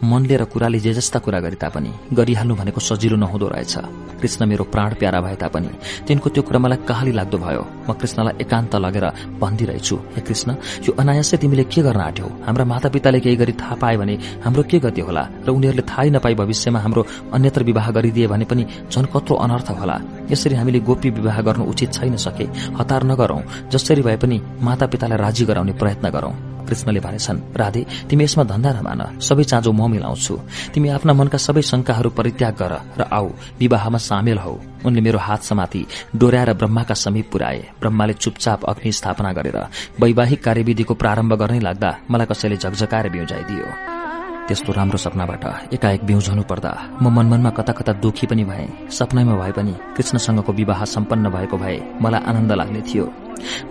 मनले 0.03 0.35
र 0.37 0.43
कुराले 0.45 0.79
जे 0.79 0.93
जस्ता 0.93 1.19
कुरा 1.19 1.39
गरे 1.41 1.57
तापनि 1.57 1.91
गरिहाल्नु 2.13 2.55
भनेको 2.55 2.79
सजिलो 2.79 3.17
नहुँदो 3.17 3.47
रहेछ। 3.49 3.73
कृष्ण 4.21 4.45
मेरो 4.45 4.63
प्राण 4.63 4.93
प्यारा 5.01 5.19
भए 5.21 5.35
तापनि 5.35 5.69
तिनको 6.07 6.29
त्यो 6.29 6.43
कुरा 6.43 6.59
मलाई 6.59 6.77
कहाली 6.87 7.11
लाग्दो 7.11 7.37
भयो। 7.37 7.63
म 7.89 7.93
कृष्णलाई 7.97 8.33
एकान्त 8.41 8.75
लगेर 8.75 9.05
भनिदिरहेछु 9.41 9.95
हे 10.15 10.21
कृष्ण 10.21 10.49
यो 10.85 10.91
अनायासै 10.93 11.37
तिमीले 11.41 11.63
के 11.65 11.81
गर्न 11.81 12.01
आँट्यौ? 12.01 12.27
हाम्रा 12.45 12.65
मातापिताले 12.65 13.19
केही 13.19 13.35
गरी 13.35 13.53
थाहा 13.57 13.75
पाए 13.81 13.97
भने 13.97 14.15
हाम्रो 14.45 14.63
के 14.69 14.79
गति 14.79 15.01
होला? 15.01 15.23
र 15.43 15.49
उनीहरूले 15.49 15.83
थाहै 15.89 16.09
नपाई 16.13 16.33
भविष्यमा 16.35 16.79
हाम्रो 16.79 17.01
अन्यत्र 17.33 17.63
विवाह 17.63 17.91
गरिदिए 17.91 18.27
भने 18.27 18.45
पनि 18.45 18.63
झन 18.93 19.05
कत्रो 19.09 19.35
अनर्थ 19.35 19.69
होला। 19.81 19.97
यसरी 20.31 20.55
हामीले 20.55 20.79
गोप्य 20.79 21.09
विवाह 21.09 21.41
गर्नु 21.41 21.63
उचित 21.65 21.93
छैन 21.93 22.15
सके। 22.15 22.45
हतार 22.79 23.03
नगरौं। 23.03 23.41
जसरी 23.71 24.01
भए 24.01 24.17
पनि 24.17 24.41
माता 24.61 24.85
पितालाई 24.85 25.17
राजी 25.17 25.45
गराउने 25.45 25.73
प्रयत्न 25.73 26.09
गरौं। 26.09 26.33
कृष्णले 26.63 26.99
भनेछन् 26.99 27.39
राधे 27.57 27.85
तिमी 28.09 28.23
यसमा 28.23 28.43
धन्दा 28.43 28.71
नमान 28.71 29.19
सबै 29.19 29.43
चाँजो 29.43 29.71
म 29.71 29.91
मिलाउँछु। 29.91 30.35
तिमी 30.73 30.89
आफ्ना 30.89 31.13
मनका 31.13 31.37
सबै 31.37 31.61
शंकाहरू 31.61 32.09
परित्याग 32.09 32.55
गर 32.55 32.73
र 32.99 33.01
आऊ 33.11 33.29
विवाहमा 33.59 33.97
सामेल 33.99 34.37
हौ। 34.39 34.55
उनले 34.85 35.01
मेरो 35.01 35.19
हात 35.19 35.43
समाति 35.43 35.85
डोर्याएर 36.15 36.53
ब्रह्माका 36.53 36.95
समीप 36.95 37.29
पुर्याए। 37.31 37.61
ब्रह्माले 37.79 38.13
चुपचाप 38.13 38.63
अग्नि 38.63 38.91
स्थापना 38.91 39.31
गरेर 39.33 39.57
वैवाहिक 39.99 40.43
कार्यविधिको 40.43 40.93
प्रारम्भ 40.95 41.33
गर्नै 41.35 41.59
लाग्दा 41.59 41.97
मलाई 42.11 42.27
कसैले 42.31 42.57
झकझकाएर 42.57 43.09
बिउजाइदियो। 43.09 43.92
त्यस्तो 44.47 44.71
राम्रो 44.73 44.97
सपनाबाट 44.97 45.73
एकाएक 45.73 46.03
बिउझनु 46.03 46.43
पर्दा 46.43 46.71
म 47.01 47.07
मनमनमा 47.15 47.49
कता 47.57 47.73
कता 47.73 47.93
दुखी 48.03 48.27
पनि 48.27 48.43
भए। 48.43 48.67
सपनामा 48.91 49.35
भए 49.39 49.51
पनि 49.57 49.73
कृष्णसँगको 49.95 50.51
विवाह 50.53 50.83
सम्पन्न 50.85 51.29
भएको 51.31 51.57
भए 51.57 51.77
मलाई 52.03 52.21
आनन्द 52.29 52.51
लाग्ने 52.51 52.81
थियो। 52.83 53.05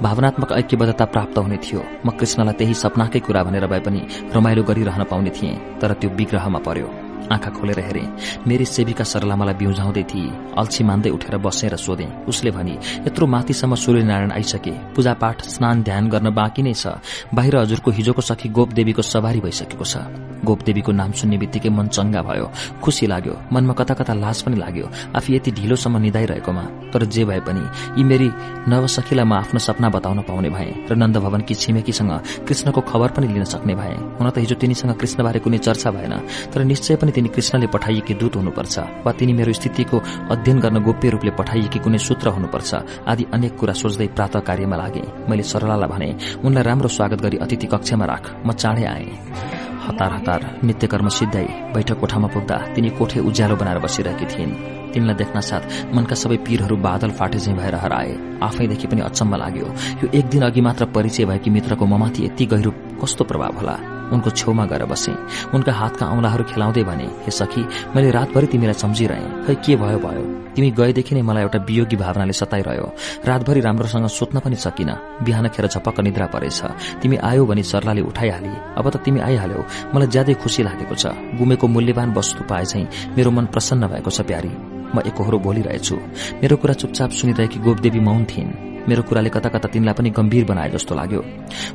भावनात्मक 0.02 0.52
ऐक्यबद्धता 0.52 1.04
प्राप्त 1.12 1.38
हुने 1.38 1.56
थियो। 1.64 1.80
म 2.06 2.10
कृष्णलाई 2.16 2.54
त्यही 2.58 2.74
सपनाकै 2.74 3.20
कुरा 3.20 3.42
भनेर 3.44 3.66
भए 3.68 3.80
पनि 3.84 4.00
रमाइलो 4.34 4.62
गरिरहन 4.64 5.04
पाउने 5.12 5.30
थिएँ 5.36 5.60
तर 5.80 5.92
त्यो 6.00 6.10
विग्रहमा 6.10 6.60
पर्यो। 6.64 6.88
आँखा 7.32 7.50
खोलेर 7.50 7.78
हेरे 7.78 8.02
मेरी 8.48 8.64
सेविका 8.66 9.04
सरला 9.04 9.36
मलाई 9.36 9.54
बिउझाउँदै 9.54 10.02
थिए। 10.10 10.32
अल्छी 10.58 10.84
मान्दै 10.84 11.10
उठेर 11.16 11.36
बसेर 11.38 11.76
सोधे। 11.76 12.08
उसले 12.28 12.50
भनी 12.50 12.74
यत्रो 13.06 13.26
माथिसम्म 13.26 13.74
सूर्यनारायण 13.76 14.32
आइसके। 14.32 14.72
पूजापाठ 14.96 15.36
स्नान 15.54 15.82
ध्यान 15.82 16.08
गर्न 16.08 16.34
बाँकी 16.34 16.62
नै 16.62 16.74
छ। 16.74 16.98
बाहिर 17.32 17.56
हजुरको 17.56 17.90
हिजोको 17.90 18.22
सखी 18.22 18.48
गोपदेवीको 18.48 19.02
सवारी 19.04 19.40
भइसकेको 19.40 19.84
छ। 19.84 19.96
गोपदेवीको 20.44 20.92
नाम 20.92 21.12
सुन्ने 21.12 21.36
बित्तिकै 21.38 21.70
मन 21.70 21.86
चंगा 21.88 22.22
भयो। 22.22 22.46
खुसी 22.82 23.06
लाग्यो। 23.06 23.34
मनमा 23.52 23.74
कता 23.74 23.94
कता 23.94 24.14
लाज 24.14 24.42
पनि 24.42 24.56
लाग्यो। 24.56 24.86
आफू 25.16 25.32
यति 25.32 25.50
ढिलोसम्म 25.58 25.96
निधाइरहेकोमा 26.02 26.64
तर 26.92 27.04
जे 27.06 27.24
भए 27.24 27.40
पनि 27.46 27.62
यी 27.98 28.04
मेरी 28.04 28.28
नवसखीलाई 28.68 29.24
म 29.24 29.32
आफ्नो 29.34 29.58
सपना 29.58 29.88
बताउन 29.88 30.20
पाउने 30.28 30.50
भए 30.50 30.70
र 30.90 30.94
नन्द 30.94 31.16
भवनकी 31.18 31.54
छिमेकीसँग 31.54 32.12
कृष्णको 32.48 32.80
खबर 32.90 33.08
पनि 33.16 33.26
लिन 33.32 33.44
सक्ने 33.44 33.74
भए। 33.74 33.96
हुन 34.18 34.30
त 34.30 34.38
हिजो 34.38 34.54
तिनीसँग 34.60 34.92
कृष्णबारे 35.00 35.38
कुनै 35.40 35.58
चर्चा 35.58 35.90
भएन 35.90 36.14
तर 36.52 36.64
निश्चय 36.64 36.96
पनि 36.96 37.12
तिनी 37.12 37.28
कृष्णले 37.28 37.66
पठाइएकी 37.74 38.14
दूत 38.14 38.36
हुनुपर्छ 38.36 38.78
वा 39.06 39.12
तिनी 39.12 39.32
मेरो 39.32 39.52
स्थितिको 39.52 39.96
अध्ययन 40.32 40.58
गर्न 40.60 40.78
गोप्य 40.82 41.08
रूपले 41.10 41.30
पठाइएकी 41.38 41.78
कुनै 41.78 41.98
सूत्र 41.98 42.28
हुनुपर्छ 42.36 42.70
आदि 43.08 43.24
अनेक 43.32 43.56
कुरा 43.56 43.72
सोच्दै 43.72 44.06
प्रात 44.16 44.36
कार्यमा 44.46 44.76
लागे। 44.76 45.04
मैले 45.28 45.42
सरलालाई 45.42 45.88
भने 45.88 46.08
उनलाई 46.44 46.62
राम्रो 46.62 46.88
स्वागत 46.88 47.20
गरी 47.22 47.36
अतिथि 47.38 47.66
कक्षमा 47.66 48.04
राख। 48.04 48.24
म 48.46 48.52
चाँडै 48.52 48.84
आए। 48.84 49.71
हतार 49.82 50.12
हतार 50.12 50.60
नित्यकर्म 50.64 51.08
सिद्धाई 51.08 51.46
बैठक 51.74 51.98
कोठामा 52.00 52.28
पुग्दा 52.28 52.56
तिनी 52.74 52.90
कोठे 52.90 53.20
उज्यालो 53.20 53.56
बनाएर 53.56 53.78
बसिरहेकी 53.78 54.26
थिइन्। 54.26 54.52
तिनलाई 54.92 55.14
देख्न 55.14 55.40
साथ 55.40 55.94
मनका 55.94 56.14
सबै 56.14 56.36
पीरहरू 56.36 56.76
बादल 56.76 57.10
फाटे 57.10 57.38
झै 57.38 57.52
भएर 57.52 57.74
हराए। 57.74 58.12
आफैदेखि 58.42 58.86
पनि 58.86 59.00
अचम्म 59.00 59.36
लाग्यो। 59.36 59.66
यो 60.04 60.10
एक 60.14 60.26
दिन 60.26 60.42
अघि 60.42 60.60
मात्र 60.60 60.84
परिचय 60.86 61.24
भएकी 61.24 61.50
मित्रको 61.50 61.86
ममाथि 61.86 62.26
यति 62.26 62.46
गहिरो 62.46 62.70
कस्तो 63.02 63.24
प्रभाव 63.24 63.56
होला? 63.56 63.76
उनको 64.12 64.30
छेउमा 64.30 64.64
गएर 64.66 64.84
बसे। 64.84 65.12
उनका 65.54 65.72
हातका 65.72 66.06
औंलाहरू 66.06 66.44
खेलाउँदै 66.44 66.82
भने 66.84 67.06
हे 67.24 67.30
सखी 67.30 67.62
मैले 67.96 68.10
रातभरि 68.10 68.46
तिमीलाई 68.46 68.74
सम्झिरहे। 68.74 69.46
खै 69.46 69.54
के 69.64 69.76
भयो 69.76 69.98
भयो? 69.98 70.24
तिमी 70.54 70.70
गएदेखि 70.70 71.14
नै 71.14 71.22
मलाई 71.22 71.42
एउटा 71.42 71.58
वियोगी 71.58 71.96
भावनाले 71.96 72.32
सताइरह्यो। 72.32 72.86
रातभरि 73.24 73.60
राम्रोसँग 73.60 74.06
सोध्न 74.06 74.40
पनि 74.44 74.56
सकिन। 74.56 74.90
बिहान 75.24 75.48
खेर 75.48 75.66
झपक्क 75.66 76.00
निद्रा 76.00 76.26
परेछ। 76.26 76.60
तिमी 77.00 77.16
आयो 77.16 77.46
भने 77.46 77.62
सरलाले 77.62 78.02
उठाइहाले। 78.04 78.52
अब 78.76 78.90
त 78.90 78.96
तिमी 79.00 79.20
आइहाल्यौ। 79.20 79.64
मलाई 79.94 80.08
ज्यादै 80.08 80.34
खुसी 80.34 80.62
लागेको 80.62 80.94
छ। 80.94 81.06
गुमेको 81.40 81.66
मूल्यवान 81.68 82.12
वस्तु 82.12 82.44
पाए 82.44 82.64
झै 82.64 82.84
मेरो 83.16 83.30
मन 83.30 83.46
प्रसन्न 83.48 83.88
भएको 83.88 84.10
छ 84.10 84.20
प्यारी। 84.28 84.52
म 84.92 85.00
एकहोरो 85.08 85.38
बोलिरहेछु। 85.38 85.96
मेरो 86.42 86.56
कुरा 86.60 86.74
चुपचाप 86.74 87.10
सुनिरहेकी 87.16 87.58
गोपदेवी 87.64 88.00
मौन 88.00 88.24
थिइन्। 88.28 88.71
मेरो 88.88 89.02
कुराले 89.02 89.30
कता 89.30 89.48
कता 89.48 89.68
तिनलाई 89.68 89.94
पनि 89.94 90.10
गम्भीर 90.10 90.44
बनाए 90.44 90.70
जस्तो 90.70 90.94
लाग्यो। 90.94 91.20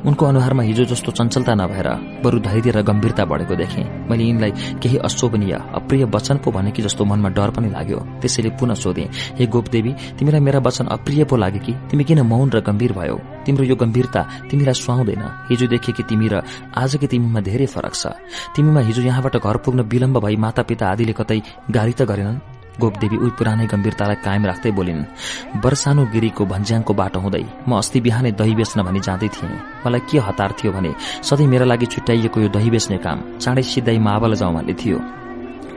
उनको 0.06 0.26
अनुहारमा 0.26 0.62
हिजो 0.62 0.84
जस्तो 0.84 1.12
चञ्चलता 1.12 1.54
नभएर 1.54 1.88
बरु 2.22 2.38
धैर्य 2.38 2.70
र 2.70 2.82
गम्भीरता 2.82 3.24
बढेको 3.24 3.54
देखे। 3.54 3.82
मैले 4.10 4.24
यिनलाई 4.24 4.50
केही 4.82 4.96
अशोभनीय 4.98 5.54
अप्रिय 5.74 6.04
वचन 6.04 6.36
पो 6.44 6.50
भने 6.50 6.70
कि 6.70 6.82
जस्तो 6.82 7.04
मनमा 7.04 7.28
डर 7.28 7.50
पनि 7.50 7.68
लाग्यो। 7.70 7.98
त्यसैले 8.20 8.50
पुनः 8.60 8.74
सोधे 8.74 9.08
हे 9.38 9.46
गोपदेवी 9.46 9.92
तिमीलाई 10.18 10.40
मेरा 10.40 10.58
वचन 10.60 10.86
अप्रिय 10.86 11.24
पो 11.24 11.36
लाग्यो 11.36 11.60
कि? 11.64 11.72
तिमी 11.90 12.04
किन 12.04 12.20
मौन 12.22 12.50
र 12.50 12.60
गम्भीर 12.60 12.92
भयो? 12.92 13.16
तिम्रो 13.46 13.64
यो 13.64 13.76
गम्भीरता 13.76 14.22
तिमीलाई 14.50 14.74
सुहाउँदैन। 14.74 15.24
हिजो 15.48 15.66
देखे 15.66 15.92
कि 15.92 16.02
तिमी 16.02 16.28
र 16.28 16.42
आजकै 16.76 17.06
तिमीमा 17.06 17.40
धेरै 17.40 17.66
फरक 17.66 17.94
छ। 17.94 18.12
तिमीमा 18.54 18.80
हिजो 18.80 19.02
यहाँबाट 19.02 19.36
घर 19.40 19.56
पुग्न 19.64 19.80
विलम्ब 19.88 20.18
भई 20.18 20.36
मातापिता 20.36 20.84
आदिले 20.92 21.12
कतै 21.12 21.40
गाली 21.70 21.92
त 21.92 22.02
गरेनन्? 22.04 22.57
गोपदेवी 22.80 23.16
उही 23.16 23.30
पुरानै 23.38 23.66
गम्भीरतालाई 23.72 24.18
कायम 24.26 24.44
राख्दै 24.50 24.70
बोलिन् 24.78 25.02
वर्षानु 25.64 26.02
गिरीको 26.14 26.42
भन्ज्याङको 26.52 26.92
बाटो 27.00 27.18
हुँदै 27.20 27.44
म 27.68 27.70
अस्ति 27.78 27.98
बिहानै 28.06 28.32
दही 28.40 28.54
बेच्न 28.54 28.78
भनी 28.86 29.00
जाँदै 29.06 29.28
थिएँ। 29.34 29.58
मलाई 29.84 30.02
के 30.08 30.18
हतार 30.26 30.50
थियो 30.58 30.72
भने 30.72 30.90
सधैँ 31.26 31.50
मेरा 31.52 31.66
लागि 31.70 31.86
छुट्याइएको 31.94 32.38
यो 32.40 32.48
दही 32.56 32.70
बेच्ने 32.70 32.98
काम 33.06 33.18
चाँडै 33.42 33.62
सिधै 33.62 33.98
मावल 33.98 34.34
जाउँ 34.40 34.54
भन्ने 34.54 34.74
थियो। 34.80 34.98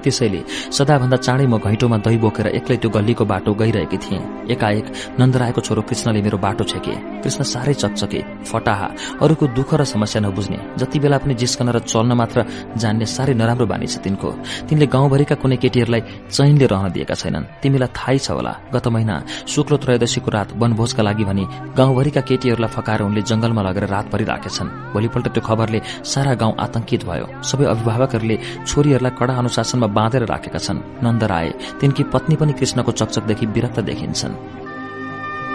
त्यसैले 0.03 0.41
सदाभन्दा 0.78 1.18
चाँडै 1.18 1.45
म 1.45 1.57
घैँटोमा 1.57 1.98
दही 2.06 2.18
बोकेर 2.18 2.48
एक्लै 2.57 2.78
त्यो 2.82 2.90
गल्लीको 2.90 3.23
बाटो 3.26 3.53
गइरहेकी 3.61 3.98
थिएँ। 3.98 4.22
एकाएक 4.53 4.86
नन्दरायको 5.19 5.61
छोरो 5.61 5.82
कृष्णले 5.90 6.22
मेरो 6.22 6.38
बाटो 6.38 6.64
छेके। 6.72 6.95
कृष्ण 7.23 7.41
साह्रै 7.44 7.73
चकचके 7.73 8.19
फटाहा 8.49 8.88
अरूको 9.22 9.45
दुःख 9.57 9.73
र 9.73 9.84
समस्या 9.86 10.22
नबुझ्ने 10.22 10.57
जति 10.80 10.99
बेला 10.99 11.18
पनि 11.22 11.34
जिस्कन 11.41 11.69
र 11.69 11.80
चल्न 11.86 12.11
मात्र 12.18 12.45
जान्ने 12.78 13.06
साह्रै 13.06 13.34
नराम्रो 13.34 13.65
बानी 13.65 13.88
छ 13.88 14.02
तिनको। 14.03 14.30
तिनले 14.68 14.86
गाउँभरिका 14.88 15.36
कुनै 15.41 15.57
केटीहरूलाई 15.64 16.02
चैनले 16.32 16.65
रहन 16.65 16.91
दिएका 16.91 17.15
छैनन्। 17.15 17.45
तिमीलाई 17.61 17.90
थाहै 17.98 18.18
छ 18.18 18.28
होला 18.34 18.53
गत 18.73 18.88
महिना 18.88 19.15
शुक्ल 19.48 19.78
त्रयोदशीको 19.84 20.30
रात 20.32 20.49
वनभोजका 20.61 21.02
लागि 21.03 21.23
भनी 21.30 21.45
गाउँभरिका 21.78 22.22
केटीहरूलाई 22.30 22.72
फकाएर 22.76 23.02
उनले 23.02 23.22
जंगलमा 23.30 23.61
लगेर 23.61 23.86
रातभरि 23.94 24.26
राखेछन् 24.32 24.69
भोलिपल्ट 24.94 25.28
त्यो 25.36 25.41
खबरले 25.48 25.80
सारा 26.03 26.34
गाउँ 26.41 26.53
आतंकित 26.65 27.02
भयो। 27.06 27.26
सबै 27.44 27.65
अभिभावकहरूले 27.73 28.38
छोरीहरूलाई 28.68 29.14
कडा 29.19 29.34
अनुशासनमा 29.41 29.88
बाँधेर 29.94 30.26
राखेका 30.26 30.60
छन्। 30.60 30.80
नन्द 31.04 31.24
राय 31.24 31.54
तिनकी 31.82 32.04
पत्नी 32.04 32.36
पनि 32.36 32.54
कृष्णको 32.54 32.92
चकचकदेखि 32.92 33.46
विरक्त 33.46 33.80
देखिन्छन्। 33.80 34.36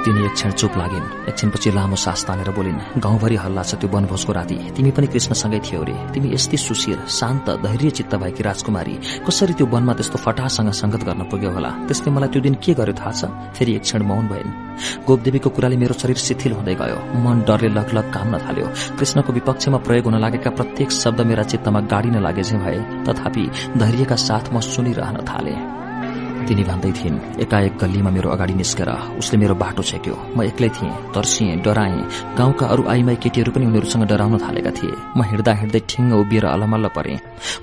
तिनी 0.05 0.25
एक 0.27 0.33
क्षण 0.33 0.51
चुप 0.53 0.73
लागिन्। 0.77 1.07
एकछिनपछि 1.29 1.71
लामो 1.71 1.97
सास 1.97 2.25
तानेर 2.27 2.51
बोलिन् 2.51 3.01
गाउँभरि 3.01 3.37
हल्ला 3.37 3.63
छ 3.63 3.75
त्यो 3.81 3.89
वनभोजको 3.91 4.33
राति। 4.33 4.57
तिमी 4.77 4.91
पनि 4.91 5.07
कृष्णसँगै 5.07 5.61
थियौ 5.67 5.83
रे। 5.83 5.95
तिमी 6.15 6.29
यस्तै 6.35 6.57
सुशीर 6.57 6.99
शान्त 7.09 7.47
धैर्य 7.65 7.91
चित्त 7.91 8.15
भएकी 8.15 8.43
राजकुमारी। 8.43 8.95
कसरी 9.27 9.55
त्यो 9.55 9.67
वनमा 9.67 9.93
त्यस्तो 9.95 10.19
फटासँग 10.19 10.71
संगत 10.73 11.03
गर्न 11.09 11.23
पुग्यो 11.31 11.51
होला? 11.51 11.71
त्यसले 11.87 12.11
मलाई 12.13 12.29
त्यो 12.29 12.43
दिन 12.43 12.55
के 12.63 12.75
गर्यो 12.75 12.95
थाहा 12.95 13.13
छ? 13.13 13.25
फेरि 13.57 13.73
एक 13.77 13.83
क्षण 13.83 14.03
मौन 14.03 14.25
भइन्। 14.29 14.51
गोपदेवीको 15.07 15.51
कुराले 15.51 15.77
मेरो 15.77 15.95
शरीर 15.95 16.17
शिथिल 16.17 16.53
हुँदै 16.53 16.75
गयो। 16.75 16.99
मन 17.25 17.37
डरले 17.49 17.69
लगलग 17.75 18.07
काम्न 18.13 18.39
थाल्यो 18.39 18.67
कृष्णको 18.99 19.33
विपक्षमा 19.33 19.79
प्रयोग 19.87 20.05
हुन 20.05 20.21
लागेका 20.21 20.51
प्रत्येक 20.51 20.91
शब्द 20.93 21.21
मेरा 21.27 21.43
चित्तमा 21.43 21.81
गाडिन 21.91 22.23
लागे 22.23 22.43
भए। 22.57 22.79
तथापि 23.07 23.45
धैर्यका 23.77 24.17
साथ 24.17 24.53
म 24.53 24.61
सुनिरहन 24.61 25.17
थाले। 25.25 25.86
तिनी 26.47 26.65
भन्दै 26.65 26.91
थिइन् 26.99 27.19
एकाएक 27.43 27.75
गल्लीमा 27.83 28.11
मेरो 28.17 28.29
अगाडि 28.31 28.55
निस्केर 28.55 28.91
उसले 29.19 29.37
मेरो 29.39 29.55
बाटो 29.55 29.83
छेक्यो। 29.83 30.15
म 30.37 30.43
एक्लै 30.47 30.69
थिएँ 30.77 30.93
तर्सिएँ 31.15 31.57
डराएँ। 31.65 32.01
गाउँका 32.39 32.67
अरू 32.67 32.83
आइमाई 32.87 33.17
केटीहरू 33.23 33.51
पनि 33.53 33.67
उनीहरूसँग 33.67 34.05
डराउन 34.07 34.39
थालेका 34.39 34.71
थिए। 34.79 34.95
म 35.17 35.23
हिँड्दा 35.31 35.53
हिँड्दै 35.61 35.81
ठिङ्ग 35.91 36.13
उभिएर 36.23 36.45
अलमल्ल 36.55 36.87
परे। 36.97 37.15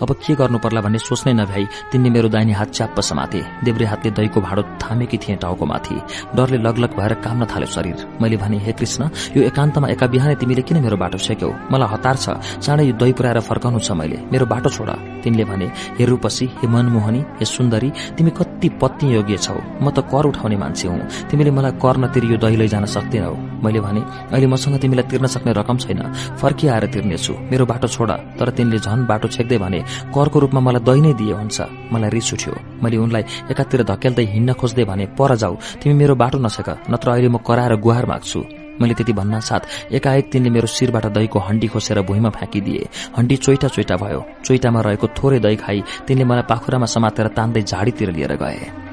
अब 0.03 0.09
के 0.19 0.33
गर्नु 0.35 0.57
पर्ला 0.59 0.81
भन्ने 0.81 0.99
सोच्नै 0.99 1.33
नभ्याई 1.33 1.65
तिनले 1.91 2.09
मेरो 2.09 2.27
दाहिने 2.29 2.53
हात 2.53 2.69
च्याप्प 2.75 2.99
समाते। 2.99 3.39
देब्रे 3.63 3.85
हातले 3.85 4.11
दहीको 4.17 4.39
भाँडो 4.41 4.61
थामेकी 4.83 5.17
थिएँ 5.17 5.37
टाउको 5.39 5.65
माथि। 5.65 5.95
डरले 6.35 6.57
लगलग 6.67 6.91
भएर 6.99 7.13
काम्न 7.23 7.45
थाल्यो 7.47 7.69
शरीर। 7.75 7.97
मैले 8.21 8.37
भने 8.37 8.57
हे 8.65 8.71
कृष्ण 8.75 9.01
यो 9.37 9.41
एकान्तमा 9.47 9.87
एका 9.95 10.07
बिहानै 10.13 10.35
तिमीले 10.41 10.61
किन 10.67 10.77
मेरो 10.83 10.97
बाटो 10.97 11.17
छेक्यौ? 11.17 11.49
मलाई 11.71 11.87
हतार 11.93 12.15
छ। 12.17 12.25
चाँडै 12.59 12.83
यो 12.83 12.93
दही 12.99 13.13
पुऱ्याएर 13.17 13.39
फर्काउनु 13.39 13.79
छ 13.79 13.91
मैले। 13.95 14.17
मेरो 14.31 14.45
बाटो 14.45 14.69
छोडा 14.69 14.95
तिनले 15.23 15.43
भने 15.47 15.67
हे 15.97 16.03
रूपसी 16.05 16.45
हे 16.59 16.67
मनमोहनी 16.67 17.21
हे 17.39 17.45
सुन्दरी 17.45 17.89
तिमी 18.17 18.31
कति 18.37 18.69
पत्नी 18.81 19.13
योग्य 19.13 19.37
छौ। 19.37 19.55
म 19.81 19.91
त 19.91 19.99
कर 20.11 20.25
उठाउने 20.25 20.57
मान्छे 20.57 20.87
हुँ। 20.87 21.29
तिमीले 21.29 21.51
मलाई 21.51 21.71
कर 21.81 21.95
नतिरी 21.97 22.27
यो 22.31 22.37
दही 22.37 22.55
लैजान 22.55 22.85
सक्दैनौ। 22.85 23.33
मैले 23.63 23.79
भने 23.79 24.01
अहिले 24.31 24.47
मसँग 24.47 24.79
तिमीलाई 24.81 25.05
तिर्न 25.09 25.27
सक्ने 25.27 25.51
रकम 25.53 25.77
छैन। 25.77 26.01
फर्किआएर 26.41 26.85
तिर्नेछु। 26.93 27.33
मेरो 27.51 27.65
बाटो 27.65 27.87
छोडा। 27.87 28.15
तर 28.39 28.49
तिनले 28.57 28.79
झन 28.79 29.05
बाटो 29.05 29.27
छेक्दै 29.27 29.57
भने 29.57 29.79
करको 30.15 30.37
रूपमा 30.39 30.59
मलाई 30.59 30.83
दही 30.83 31.01
नै 31.01 31.13
दिए 31.19 31.33
हुन्छ। 31.33 31.57
मलाई 31.93 32.09
रिस 32.09 32.33
उठ्यो। 32.33 32.53
मैले 32.83 32.97
उनलाई 32.97 33.23
एकातिर 33.51 33.83
धकेल्दै 33.83 34.25
हिँड्न 34.33 34.53
खोज्दै 34.59 34.83
भने 34.89 35.05
पर 35.17 35.35
जाऊ। 35.35 35.55
तिमी 35.81 35.93
मेरो 35.93 36.15
बाटो 36.15 36.37
नसक 36.39 36.69
नत्र 36.91 37.07
अहिले 37.11 37.29
म 37.29 37.37
कराएर 37.37 37.75
गुहार 37.79 38.05
माग्छु। 38.05 38.62
मैले 38.81 38.93
त्यति 38.93 39.13
भन्न 39.13 39.39
साथ। 39.39 39.93
एकाएक 39.93 40.29
तिनले 40.31 40.49
मेरो 40.49 40.67
शिरबाट 40.67 41.05
दहीको 41.13 41.39
हण्डी 41.39 41.67
खोसेर 41.67 42.01
भुइँमा 42.01 42.29
फ्याँकिदिए। 42.29 42.87
हण्डी 43.17 43.35
चोइटा 43.37 43.67
चोइटा 43.67 43.95
भयो। 43.95 44.21
चोइटामा 44.45 44.81
रहेको 44.81 45.07
थोरै 45.17 45.39
दही 45.39 45.55
खाई 45.55 45.83
तिनले 46.07 46.23
मलाई 46.23 46.45
पाखुरामा 46.49 46.85
समातेर 46.85 47.27
तान्दै 47.37 47.61
झाडीतिर 47.63 48.09
लिएर 48.11 48.35
गए। 48.35 48.91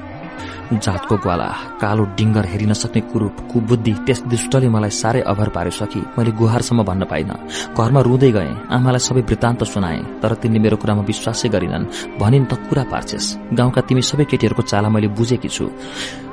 जातको 0.71 1.15
ग्वाला 1.17 1.47
कालो 1.81 2.03
डिङ्गर 2.15 2.45
हेरिन 2.47 2.69
नसक्ने 2.71 3.01
कुरूप 3.11 3.35
कुबुद्धि 3.51 3.93
त्यस 4.07 4.19
दुष्टले 4.31 4.69
मलाई 4.71 4.89
साह्रै 4.89 5.21
अभर 5.27 5.49
पार्यो 5.51 5.71
सकी 5.71 5.99
मैले 6.15 6.31
गुहारसम्म 6.31 6.83
भन्न 6.87 7.03
पाइन। 7.11 7.31
घरमा 7.75 8.01
रुँदै 8.07 8.31
गएँ। 8.31 8.71
आमालाई 8.71 9.03
सबै 9.03 9.21
वृत्तान्त 9.27 9.63
सुनाए। 9.67 9.99
तर 10.23 10.31
तिनले 10.39 10.59
मेरो 10.63 10.77
कुरामा 10.79 11.03
विश्वासै 11.03 11.49
गरिनन्। 11.51 11.89
भनिन् 12.15 12.47
त 12.47 12.55
कुरा 12.71 12.83
पार्छेस्। 12.87 13.51
गाउँका 13.51 13.81
तिमी 13.83 14.01
सबै 14.01 14.25
केटीहरूको 14.31 14.63
चाला 14.63 14.87
मैले 14.87 15.11
बुझेकी 15.11 15.49
छु। 15.51 15.67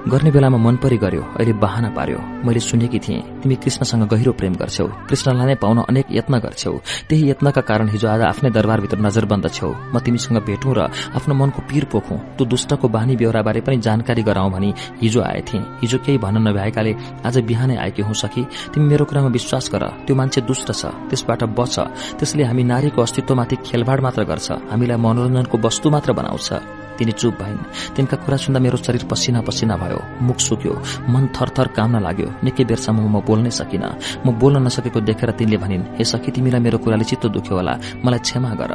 गर्ने 0.09 0.31
बेलामा 0.31 0.59
मन 0.59 0.77
परि 0.83 0.97
गर्यो 0.97 1.23
अहिले 1.37 1.53
बहाना 1.61 1.89
पार्यो। 1.93 2.19
मैले 2.47 2.61
सुनेकी 2.61 2.99
थिएँ 2.99 3.21
तिमी 3.43 3.55
कृष्णसँग 3.63 4.09
गहिरो 4.09 4.33
प्रेम 4.33 4.55
गर्छौ। 4.57 4.87
कृष्णलाई 5.09 5.47
नै 5.47 5.55
पाउन 5.61 5.79
अनेक 5.85 6.07
यत्न 6.11 6.39
गर्छौ। 6.41 6.73
त्यही 7.09 7.31
यत्नका 7.31 7.61
कारण 7.61 7.89
हिजो 7.89 8.09
आज 8.09 8.23
आफ्नै 8.23 8.51
दरबारभित्र 8.51 8.99
नजरबन्द 8.99 9.47
छौ। 9.53 9.69
म 9.93 9.99
तिमीसँग 10.01 10.39
भेटौँ 10.49 10.75
र 10.75 10.81
आफ्नो 11.13 11.35
मनको 11.35 11.61
पीर 11.69 11.85
पोखौँ। 11.93 12.19
त्यो 12.37 12.45
दुष्टको 12.47 12.89
बानी 12.89 13.17
बेहोराबारे 13.21 13.61
पनि 13.61 13.77
जानकारी 13.85 14.23
गराउँ 14.25 14.51
भनी 14.51 14.71
हिजो 15.03 15.21
आएथे 15.21 15.59
हिजो 15.83 15.99
केही 16.01 16.19
भन्न 16.19 16.47
नभएकाले 16.49 16.93
आज 17.29 17.39
बिहानै 17.45 17.77
आएकी 17.77 18.03
हुँ 18.03 18.15
सकी 18.15 18.43
तिमी 18.73 18.87
मेरो 18.89 19.05
कुरामा 19.05 19.29
विश्वास 19.29 19.69
गर। 19.73 19.85
त्यो 20.07 20.17
मान्छे 20.17 20.41
दुष्ट 20.49 20.73
छ। 20.73 20.83
त्यसबाट 21.11 21.45
बच। 21.53 21.77
त्यसले 22.19 22.43
हामी 22.49 22.65
नारीको 22.65 23.03
अस्तित्वमाथि 23.03 23.57
खेलबाड 23.67 24.01
मात्र 24.01 24.25
गर्छ। 24.25 24.49
हामीलाई 24.73 24.97
मनोरञ्जनको 24.97 25.57
वस्तु 25.59 25.91
मात्र 25.91 26.13
बनाउँछ। 26.17 26.88
तिनी 26.99 27.13
चुप 27.13 27.35
भइन्। 27.41 27.95
तिनका 27.97 28.17
कुरा 28.27 28.37
सुन्दा 28.37 28.61
मेरो 28.61 28.77
शरीर 28.77 29.05
पसिना 29.11 29.41
पसिना 29.41 29.77
भयो। 29.77 30.01
मुख 30.23 30.39
सुक्यो। 30.39 30.75
मन 31.09 31.29
थरथर 31.35 31.67
काम्न 31.77 32.03
लाग्यो। 32.03 32.29
निकै 32.45 32.65
बेरसम्म 32.65 33.07
म 33.09 33.17
बोल्नै 33.23 33.51
सकिन। 33.51 33.85
म 34.27 34.27
बोल्न 34.39 34.67
नसकेको 34.67 35.01
देखेर 35.01 35.31
तिनले 35.39 35.57
भनिन् 35.57 35.89
हे 35.97 36.05
सखी 36.05 36.31
तिमीलाई 36.31 36.61
मेरो 36.61 36.79
कुराले 36.79 37.05
चित्त 37.05 37.27
दुख्यो 37.27 37.55
होला। 37.57 37.75
मलाई 38.05 38.21
क्षमा 38.27 38.51
गर। 38.61 38.73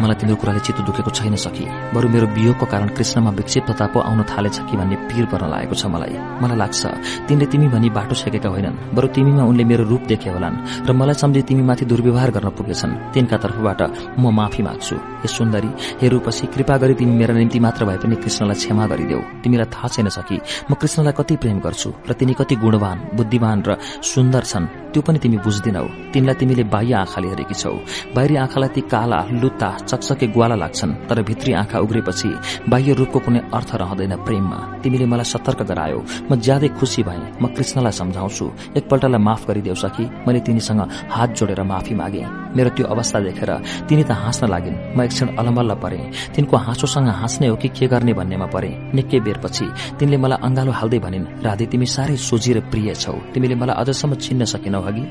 मलाई 0.00 0.16
तिम्रो 0.20 0.36
कुराले 0.36 0.60
चित्त 0.66 0.80
दुखेको 0.86 1.10
छैन 1.10 1.36
सकी 1.36 1.64
बरु 1.94 2.08
मेरो 2.08 2.26
वियोगको 2.34 2.66
कारण 2.66 2.88
कृष्णमा 2.96 3.30
विक्षिप्तता 3.38 3.86
पो 3.94 3.98
आउन 4.00 4.22
थालेछ 4.30 4.58
कि 4.66 4.76
भन्ने 4.76 4.96
पीर 5.08 5.24
गर्न 5.32 5.44
लागेको 5.50 5.74
छ 5.74 5.86
मलाई। 5.86 6.14
मलाई 6.42 6.58
लाग्छ 6.58 6.82
तिनले 7.28 7.46
तिमी 7.46 7.68
भनी 7.74 7.88
बाटो 7.90 8.14
छेकेका 8.14 8.48
होइनन्। 8.48 8.94
बरु 8.94 9.06
तिमीमा 9.14 9.42
उनले 9.44 9.64
मेरो 9.64 9.84
रूप 9.84 10.02
देखे 10.10 10.30
होलान् 10.30 10.86
र 10.88 10.92
मलाई 10.92 11.14
सम्झे 11.14 11.42
तिमी 11.48 11.62
माथि 11.62 11.84
दुर्व्यवहार 11.86 12.30
गर्न 12.36 12.48
पुगेछन्। 12.58 12.92
तिनका 13.14 13.36
तर्फबाट 13.38 13.80
म 14.18 14.24
माफी 14.34 14.62
माग्छु। 14.62 14.96
हे 15.22 15.28
सुन्दरी 15.28 15.70
हे 16.00 16.06
रूपसी 16.08 16.46
कृपा 16.54 16.76
गरी 16.76 16.94
तिमी 16.94 17.14
मेरा 17.14 17.34
निम्ति 17.34 17.58
मात्र 17.60 17.84
भए 17.84 17.98
पनि 18.02 18.16
कृष्णलाई 18.22 18.56
क्षमा 18.60 18.84
गरिदेऊ। 18.86 19.20
तिमीलाई 19.42 19.68
थाहा 19.74 19.88
छैन 19.94 20.08
सकी 20.08 20.38
म 20.70 20.74
कृष्णलाई 20.74 21.14
कति 21.18 21.34
प्रेम 21.42 21.58
गर्छु 21.64 21.90
र 22.08 22.12
तिनी 22.18 22.34
कति 22.34 22.54
गुणवान 22.56 22.98
बुद्धिमान 23.16 23.62
र 23.68 23.78
सुन्दर 24.02 24.44
छन्। 24.44 24.66
त्यो 24.92 25.02
पनि 25.02 25.18
तिमी 25.18 25.38
बुझ्दिनौ। 25.42 25.86
तिनलाई 26.12 26.34
तिमीले 26.38 26.64
बाह्य 26.70 26.94
आँखाले 26.94 27.28
हेरेकी 27.28 27.54
छौ। 27.54 27.72
बाहिरी 28.14 28.36
आँखालाई 28.36 28.70
ती 28.74 28.80
काला 28.86 29.20
लुत्ता 29.42 29.68
चकचके 29.88 30.26
ग्वाला 30.26 30.54
लाग्छन् 30.54 30.92
तर 31.08 31.22
भित्री 31.22 31.52
आँखा 31.52 31.78
उग्रेपछि 31.78 32.28
बाह्य 32.68 32.92
रूपको 32.94 33.18
कुनै 33.20 33.40
अर्थ 33.54 33.70
रहँदैन 33.74 34.14
प्रेममा। 34.24 34.58
तिमीले 34.82 35.06
मलाई 35.06 35.24
सतर्क 35.24 35.62
गरायो। 35.70 35.98
म 36.30 36.36
ज्यादै 36.36 36.68
खुसी 36.78 37.02
भए। 37.02 37.18
म 37.42 37.46
कृष्णलाई 37.56 37.92
सम्झाउँछु। 37.92 38.44
एकपल्टलाई 38.78 39.20
माफ 39.20 39.42
गरिदेऊ 39.48 39.74
सकी 39.74 40.04
मैले 40.26 40.40
तिनीसँग 40.46 40.80
हात 41.10 41.30
जोडेर 41.36 41.62
माफी 41.62 41.94
मागे। 41.94 42.24
मेरो 42.56 42.70
त्यो 42.76 42.86
अवस्था 42.86 43.18
देखेर 43.20 43.50
तिनी 43.88 44.02
त 44.04 44.10
हाँस्न 44.12 44.48
लागिन्। 44.48 44.96
म 44.96 45.02
एकक्षण 45.02 45.28
अलमल्ल 45.36 45.74
परे। 45.82 46.00
तिनको 46.34 46.56
हाँसोसँग 46.56 47.08
हाँस्ने 47.20 47.46
हो 47.48 47.56
कि 47.56 47.68
के 47.68 47.86
गर्ने 47.86 48.12
भन्नेमा 48.14 48.46
परे। 48.46 48.70
निकै 48.94 49.20
बेरपछि 49.20 49.66
तिनले 49.98 50.16
मलाई 50.16 50.38
अंगालो 50.46 50.72
हाल्दै 50.72 50.98
भनिन् 50.98 51.30
राधे 51.44 51.66
तिमी 51.66 51.86
साह्रै 51.86 52.16
सोझी 52.18 52.52
र 52.52 52.60
प्रिय 52.70 52.94
छौ। 52.94 53.14
तिमीले 53.34 53.54
मलाई 53.54 53.76
अझसम्म 53.76 54.14
चिन्न 54.14 54.44
सकेनौ 54.44 54.82
अघि 54.82 55.04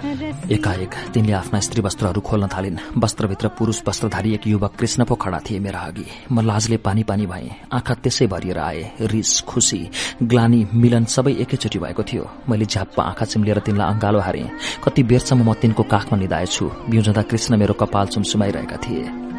एकाएक 0.00 0.94
तिनले 1.14 1.32
आफ्ना 1.32 1.60
स्त्री 1.60 1.82
वस्त्रहरू 1.82 2.20
खोल्न 2.20 2.46
थालिन्। 2.46 2.78
वस्त्रभित्र 2.98 3.48
पुरूष 3.48 3.82
वस्त्रधारी 3.88 4.34
एक 4.34 4.46
युवक 4.46 4.74
कृष्ण 4.78 5.04
पो 5.04 5.14
खडा 5.14 5.40
थिए 5.40 5.58
मेरा 5.58 5.80
अघि। 5.80 6.04
म 6.32 6.40
लाजले 6.40 6.76
पानी 6.76 7.02
पानी 7.02 7.26
भए। 7.26 7.50
आँखा 7.72 7.94
त्यसै 7.94 8.26
भरिएर 8.26 8.58
आए। 8.58 8.92
रिस 9.00 9.40
खुसी 9.40 9.90
ग्लानी 10.22 10.66
मिलन 10.74 11.04
सबै 11.04 11.32
एकैचोटि 11.32 11.78
भएको 11.78 12.02
थियो। 12.02 12.30
मैले 12.48 12.64
झ्याप्प 12.64 13.00
आँखा 13.00 13.24
चिम्लिएर 13.24 13.58
तिनलाई 13.58 13.92
अंगालो 13.92 14.20
हारे। 14.20 14.50
कति 14.84 15.02
बेरसम्म 15.02 15.50
म 15.50 15.54
तिनको 15.54 15.82
काखमा 15.82 16.18
निधाएछु। 16.18 16.70
बिउजँदा 16.90 17.22
कृष्ण 17.22 17.56
मेरो 17.56 17.74
कपाल 17.74 18.06
चुमसुमाइरहेका 18.06 18.76
थिए। 18.76 19.29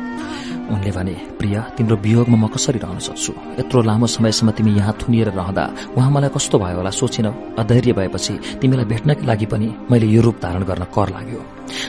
उनले 0.74 0.92
भने 0.92 1.16
प्रिया 1.40 1.62
तिम्रो 1.78 1.96
वियोगमा 2.06 2.38
म 2.38 2.48
कसरी 2.48 2.80
रहन 2.80 3.00
सक्छु? 3.08 3.34
यत्रो 3.60 3.82
लामो 3.90 4.08
समयसम्म 4.08 4.52
तिमी 4.58 4.72
यहाँ 4.80 4.94
थुनिएर 5.02 5.30
रहँदा 5.40 5.64
उहाँ 5.98 6.12
मलाई 6.12 6.30
कस्तो 6.36 6.60
भयो 6.60 6.78
होला 6.78 6.90
सोचिनौ? 6.90 7.32
अधैर्य 7.62 7.94
भएपछि 7.94 8.34
तिमीलाई 8.62 8.86
भेट्नकै 8.92 9.26
लागि 9.26 9.46
पनि 9.52 9.68
मैले 9.92 10.08
यो 10.08 10.22
रूप 10.22 10.36
धारण 10.44 10.64
गर्न 10.70 10.84
कर 10.96 11.10
लाग्यो। 11.16 11.40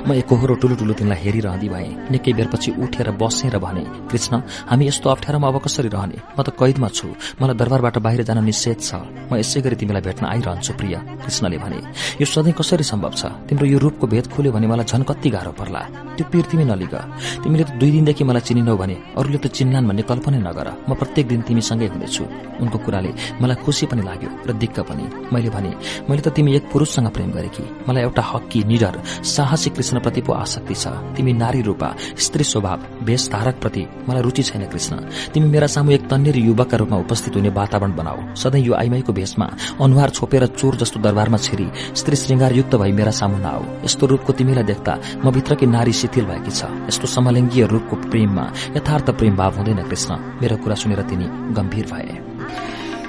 म 0.06 0.12
एकहोरो 0.20 0.54
ठुलो 0.62 0.94
तिनलाई 0.94 1.18
हेरिरहँदी 1.24 1.68
भए। 1.68 1.88
निकै 2.12 2.32
बेरपछि 2.32 2.70
उठेर 2.82 3.10
बसेर 3.20 3.58
भने 3.58 3.84
कृष्ण 4.10 4.32
हामी 4.70 4.84
यस्तो 4.86 5.06
अप्ठ्यारोमा 5.10 5.48
अब 5.48 5.56
कसरी 5.64 5.88
रहने? 5.88 6.16
म 6.36 6.42
त 6.42 6.50
कैदमा 6.54 6.88
छु। 6.88 7.08
मलाई 7.40 7.56
दरबारबाट 7.60 7.96
बाहिर 7.98 8.22
जान 8.28 8.38
निषेध 8.44 8.78
छ। 8.80 8.90
म 9.30 9.36
यसै 9.40 9.60
गरी 9.64 9.76
तिमीलाई 9.80 10.02
भेट्न 10.02 10.24
आइरहन्छु 10.26 10.72
प्रिय 10.78 10.94
कृष्णले 11.24 11.58
भने। 11.58 11.78
यो 12.20 12.26
सधैँ 12.26 12.54
कसरी 12.54 12.84
सम्भव 12.84 13.12
छ? 13.14 13.22
तिम्रो 13.48 13.66
यो 13.66 13.78
रूपको 13.78 14.06
भेद 14.06 14.26
खोल्यो 14.32 14.52
भने 14.52 14.66
मलाई 14.66 14.86
झन् 14.86 15.04
कति 15.08 15.28
गाह्रो 15.30 15.52
पर्ला। 15.58 15.80
त्यो 16.16 16.24
पीर 16.32 16.44
तिमी 16.50 16.64
नलिग। 16.64 16.94
तिमीले 17.42 17.64
त 17.64 17.70
दुई 17.80 17.90
दिनदेखि 17.90 18.24
मलाई 18.24 18.42
चिनिनौ 18.48 18.76
भने 18.76 18.96
अरूले 19.18 19.38
त 19.38 19.46
चिन्लान् 19.56 19.88
भन्ने 19.88 20.02
कल्पनै 20.10 20.40
नगर। 20.48 20.68
म 20.88 20.90
प्रत्येक 21.00 21.26
दिन 21.28 21.40
तिमीसँगै 21.48 21.86
हुनेछु। 21.92 22.24
उनको 22.62 22.78
कुराले 22.84 23.10
मलाई 23.42 23.56
खुसी 23.64 23.84
पनि 23.90 24.02
लाग्यो 24.02 24.30
र 24.46 24.50
दिक्क 24.62 24.78
पनि। 24.88 25.04
मैले 25.32 25.50
भने 25.50 25.70
मैले 26.08 26.22
त 26.22 26.28
तिमी 26.36 26.50
एक 26.56 26.64
पुरूषसँग 26.72 27.08
प्रेम 27.14 27.30
गरेकी। 27.36 27.64
मलाई 27.88 28.02
एउटा 28.02 28.22
हक्की 28.22 28.60
निडर 28.70 28.94
साहसिक 29.24 29.71
कृष्णप्रति 29.72 30.20
पो 30.20 30.32
आसक्ति 30.32 30.74
छ। 30.74 30.86
तिमी 31.16 31.32
नारी 31.32 31.62
रूपा 31.62 31.94
स्त्री 32.18 32.44
स्वभाव 32.44 33.04
भेष 33.04 33.28
धारक 33.30 33.60
प्रति 33.60 33.86
मलाई 34.08 34.22
रुचि 34.22 34.42
छैन 34.42 34.66
कृष्ण। 34.68 34.96
तिमी 35.32 35.48
मेरा 35.48 35.66
सामु 35.66 35.90
एक 35.92 36.08
तन्नेर 36.08 36.36
युवकका 36.36 36.76
रूपमा 36.76 36.96
उपस्थित 36.98 37.36
हुने 37.36 37.48
वातावरण 37.50 37.96
बनाऊ। 37.96 38.34
सधैँ 38.34 38.62
यो 38.62 38.74
आइमाईको 38.74 39.12
भेषमा 39.12 39.50
अनुहार 39.80 40.10
छोपेर 40.10 40.46
चोर 40.46 40.76
जस्तो 40.76 41.00
दरबारमा 41.00 41.38
छिरी 41.38 41.66
स्त्री 41.94 42.16
श्रृंगार 42.16 42.52
युक्त 42.52 42.74
भई 42.76 42.92
मेरा 42.92 43.10
सामु 43.10 43.38
नआऊ। 43.38 43.64
यस्तो 43.84 44.06
रूपको 44.06 44.32
तिमीलाई 44.32 44.64
देख्दा 44.64 44.98
म 45.24 45.30
भित्रकी 45.32 45.66
नारी 45.66 45.92
शिथिल 45.92 46.24
भएकी 46.24 46.50
छ। 46.50 46.64
यस्तो 46.88 47.06
समलिङ्गीय 47.06 47.66
रूपको 47.66 47.96
प्रेममा 48.10 48.44
यथार्थ 48.76 49.10
प्रेम 49.10 49.36
भाव 49.36 49.56
हुँदैन 49.56 49.82
कृष्ण। 49.88 50.40
मेरो 50.40 50.56
कुरा 50.56 50.74
सुनेर 50.74 51.02
तिनी 51.10 51.26
गम्भीर 51.54 51.86
भए। 51.92 52.20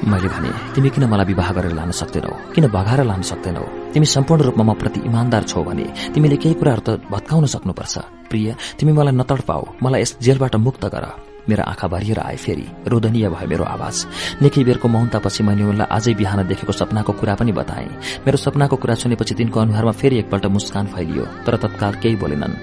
मैले 0.04 0.28
भने 0.28 0.50
तिमी 0.76 0.90
किन 0.90 1.04
मलाई 1.08 1.26
विवाह 1.26 1.52
गरेर 1.54 1.74
लान 1.74 1.92
सक्दैनौ? 1.92 2.34
किन 2.56 2.68
भगाएर 2.68 3.04
लान 3.04 3.22
सक्दैनौ? 3.22 3.83
तिमी 3.94 4.06
सम्पूर्ण 4.06 4.42
रूपमा 4.44 4.64
म 4.64 4.74
प्रति 4.74 5.00
इमान्दार 5.06 5.44
छौ 5.44 5.64
भने 5.64 5.86
तिमीले 6.14 6.38
केही 6.42 6.56
कुराहरू 6.58 6.82
त 6.82 6.90
भत्काउन 7.14 7.46
सक्नुपर्छ। 7.46 7.96
प्रिय 8.30 8.56
तिमी 8.80 8.92
मलाई 8.92 9.14
नतड 9.14 9.42
पाऊ। 9.46 9.64
मलाई 9.84 10.02
यस 10.02 10.18
जेलबाट 10.22 10.56
मुक्त 10.58 10.86
गर। 10.86 11.06
मेरा 11.44 11.64
आँखा 11.64 11.88
भरिएर 11.88 12.20
आए 12.20 12.36
फेरि। 12.40 12.66
रोदनीय 12.88 13.28
भयो 13.30 13.48
मेरो 13.52 13.64
आवाज। 13.68 13.96
निकै 14.42 14.64
बेरको 14.64 14.88
मौनतापछि 14.88 15.44
मैले 15.44 15.64
उनलाई 15.64 15.88
आजै 15.92 16.14
बिहान 16.16 16.48
देखेको 16.48 16.72
सपनाको 16.72 17.12
कुरा 17.20 17.36
पनि 17.36 17.52
बताएँ। 17.52 18.24
मेरो 18.26 18.38
सपनाको 18.38 18.76
कुरा 18.80 18.96
सुनेपछि 18.96 19.36
तिनको 19.36 19.60
अनुहारमा 19.60 19.92
फेरि 19.92 20.18
एकपल्ट 20.24 20.46
मुस्कान 20.56 20.86
फैलियो 20.96 21.24
तर 21.46 21.56
तत्काल 21.60 21.94
केही 22.00 22.16
बोलेनन्। 22.16 22.54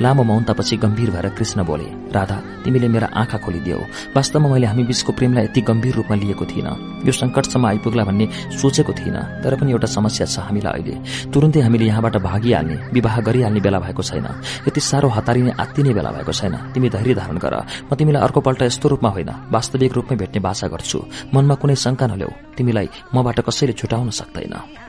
लामो 0.00 0.22
मौनतापछि 0.22 0.76
गम्भीर 0.78 1.10
भएर 1.10 1.28
कृष्ण 1.34 1.64
बोले 1.66 1.88
राधा 2.12 2.36
तिमीले 2.64 2.88
मेरा 2.88 3.08
आँखा 3.14 3.38
खोलिदियो 3.38 3.78
वास्तवमा 4.16 4.48
मैले 4.48 4.66
हामी 4.66 4.82
बीचको 4.84 5.12
प्रेमलाई 5.12 5.44
यति 5.44 5.60
गम्भीर 5.60 5.94
रूपमा 5.94 6.16
लिएको 6.16 6.44
थिइनँ। 6.44 7.04
यो 7.06 7.12
संकटसम्म 7.12 7.66
आइपुग्ला 7.66 8.04
भन्ने 8.04 8.26
सोचेको 8.56 8.92
थिइनँ 8.92 9.22
तर 9.42 9.56
पनि 9.60 9.70
एउटा 9.72 9.88
समस्या 9.88 10.26
छ 10.26 10.38
हामीलाई 10.48 10.72
अहिले। 10.72 10.94
तुरन्तै 11.30 11.60
हामीले 11.60 11.84
यहाँबाट 11.86 12.16
भागिहाल्ने 12.18 12.76
विवाह 12.92 13.20
गरिहाल्ने 13.20 13.60
बेला 13.60 13.78
भएको 13.78 14.02
छैन। 14.02 14.26
यति 14.68 14.80
साह्रो 14.80 15.08
हतारिने 15.08 15.52
आत्तिने 15.60 15.92
बेला 15.94 16.10
भएको 16.16 16.32
छैन। 16.32 16.54
तिमी 16.72 16.88
धैर्य 16.88 17.14
धारण 17.14 17.38
गर। 17.38 17.54
म 17.88 17.94
तिमीलाई 17.94 18.22
अर्कोपल्ट 18.22 18.62
यस्तो 18.62 18.88
रूपमा 18.88 19.10
होइन 19.10 19.30
वास्तविक 19.52 19.92
रूपमै 19.92 20.16
भेट्ने 20.16 20.40
बाचा 20.40 20.66
गर्छु। 20.68 20.98
मनमा 21.34 21.54
कुनै 21.60 21.76
शंका 21.76 22.06
नल्याउ 22.06 22.32
तिमीलाई 22.56 22.88
मबाट 23.14 23.40
कसैले 23.46 23.72
छुटाउन 23.72 24.10
सक्दैन। 24.10 24.87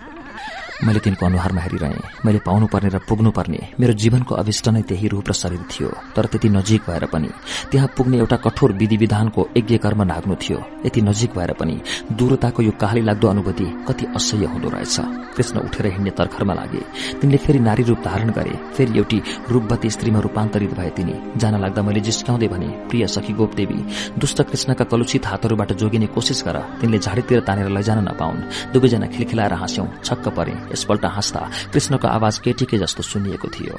मैले 0.79 0.99
तिनको 0.99 1.25
अनुहारमा 1.25 1.61
हेरिरहेँ। 1.61 2.23
मैले 2.25 2.39
पाउनुपर्ने 2.39 2.89
र 2.89 2.97
पुग्नुपर्ने। 3.03 3.59
मेरो 3.79 3.93
जीवनको 3.93 4.35
अभिष्ट 4.35 4.67
नै 4.69 4.81
त्यही 4.81 5.07
रूप 5.07 5.29
र 5.29 5.33
शरीर 5.33 5.63
थियो। 5.67 5.89
तर 6.15 6.25
त्यति 6.31 6.49
नजिक 6.49 6.81
भएर 6.87 7.05
पनि 7.11 7.29
त्यहाँ 7.71 7.87
पुग्ने 7.97 8.17
एउटा 8.17 8.37
कठोर 8.47 8.71
विधि 8.71 8.97
विधानको 8.97 9.41
यज्ञ 9.57 9.77
कर्म 9.77 10.03
नाग्नु 10.03 10.35
थियो। 10.39 10.59
यति 10.85 11.01
नजिक 11.01 11.35
भएर 11.35 11.51
पनि 11.59 11.75
दूरताको 12.15 12.63
यो 12.63 12.71
काली 12.79 13.01
लाग्दो 13.01 13.27
अनुभूति 13.27 13.67
कति 13.87 14.05
असह्य 14.15 14.45
हुँदो 14.45 14.69
रहेछ। 14.69 14.95
कृष्ण 15.35 15.59
उठेर 15.59 15.85
हिँड्ने 15.87 16.11
तर्खरमा 16.11 16.53
लागे। 16.53 16.81
तिनले 17.19 17.37
फेरि 17.37 17.59
नारी 17.59 17.83
रूप 17.83 17.99
धारण 17.99 18.29
गरे। 18.31 18.55
फेरि 18.75 18.97
एउटी 18.97 19.21
रूपवती 19.51 19.89
स्त्रीमा 19.89 20.19
रूपान्तरित 20.19 20.73
भए 20.79 20.89
तिनी। 20.95 21.15
जान 21.37 21.59
लाग्दा 21.61 21.81
मैले 21.83 21.99
जिस्काउँदै 21.99 22.47
भने 22.47 22.67
प्रिय 22.87 23.07
सखी 23.09 23.33
गोपदेवी 23.33 23.79
दुष्ट 24.15 24.41
कृष्णका 24.41 24.85
कलुषित 24.87 25.27
हातहरूबाट 25.27 25.73
जोगिने 25.75 26.07
कोसिस 26.07 26.43
गर। 26.47 26.57
तिनले 26.79 26.99
झाडीतिर 26.99 27.39
तानेर 27.43 27.67
लैजान 27.67 27.99
नपाउन्। 28.07 28.71
दुवैजना 28.73 29.07
खिलखिलाएर 29.07 29.53
हाँस्यौं। 29.53 29.87
छक्क 30.03 30.27
परे। 30.29 30.55
यसपल्ट 30.71 31.05
हाँस्दा 31.07 31.41
कृष्णको 31.73 32.07
आवाज 32.07 32.39
केटीकै 32.39 32.77
जस्तो 32.77 33.03
सुनिएको 33.03 33.47
थियो। 33.49 33.77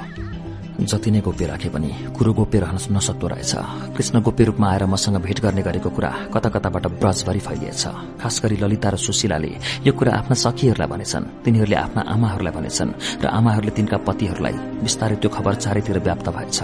जति 0.81 1.11
नै 1.11 1.21
गोप्य 1.21 1.47
राखे 1.47 1.69
पनि 1.69 1.89
कुरो 2.17 2.33
गोप्य 2.33 2.59
रहन 2.61 2.79
नसक्दो 2.97 3.27
रहेछ। 3.29 3.53
कृष्ण 3.97 4.21
गोप्य 4.25 4.45
रूपमा 4.45 4.67
आएर 4.71 4.85
मसँग 4.89 5.17
भेट 5.21 5.41
गर्ने 5.45 5.63
गरेको 5.63 5.91
कुरा 5.93 6.11
कता 6.33 6.49
कताबाट 6.49 6.87
ब्रजभरि 6.97 7.39
फैलिएछ। 7.39 7.85
खास 8.17 8.41
गरी 8.43 8.57
ललिता 8.57 8.89
र 8.89 8.97
सुशीलाले 8.97 9.53
यो 9.85 9.93
कुरा 9.93 10.13
आफ्ना 10.17 10.35
सखीहरूलाई 10.41 10.89
भनेछन् 10.89 11.45
तिनीहरूले 11.45 11.77
आफ्ना 11.77 12.01
आमाहरूलाई 12.09 12.53
भनेछन् 12.57 12.97
र 13.21 13.27
आमाहरूले 13.29 13.73
तिनका 13.77 13.97
पतिहरूलाई 14.09 14.57
बिस्तारै 14.81 15.17
त्यो 15.21 15.29
खबर 15.29 15.55
चारैतिर 15.61 15.99
व्याप्त 16.01 16.29
भएछ। 16.33 16.59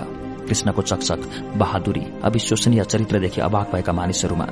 कृष्णको 0.48 0.82
चकचक 0.82 1.20
बहादुरी 1.60 2.04
अविश्वसनीय 2.24 2.84
चरित्रदेखि 2.84 3.40
अभाग 3.40 3.66
भएका 3.72 3.92
मानिसहरूमा 3.92 4.46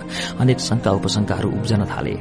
अनेक 0.45 0.61
शंका 0.61 0.91
उपशंकाहरू 0.93 1.49
उब्जन 1.49 1.85
थाले। 1.89 2.15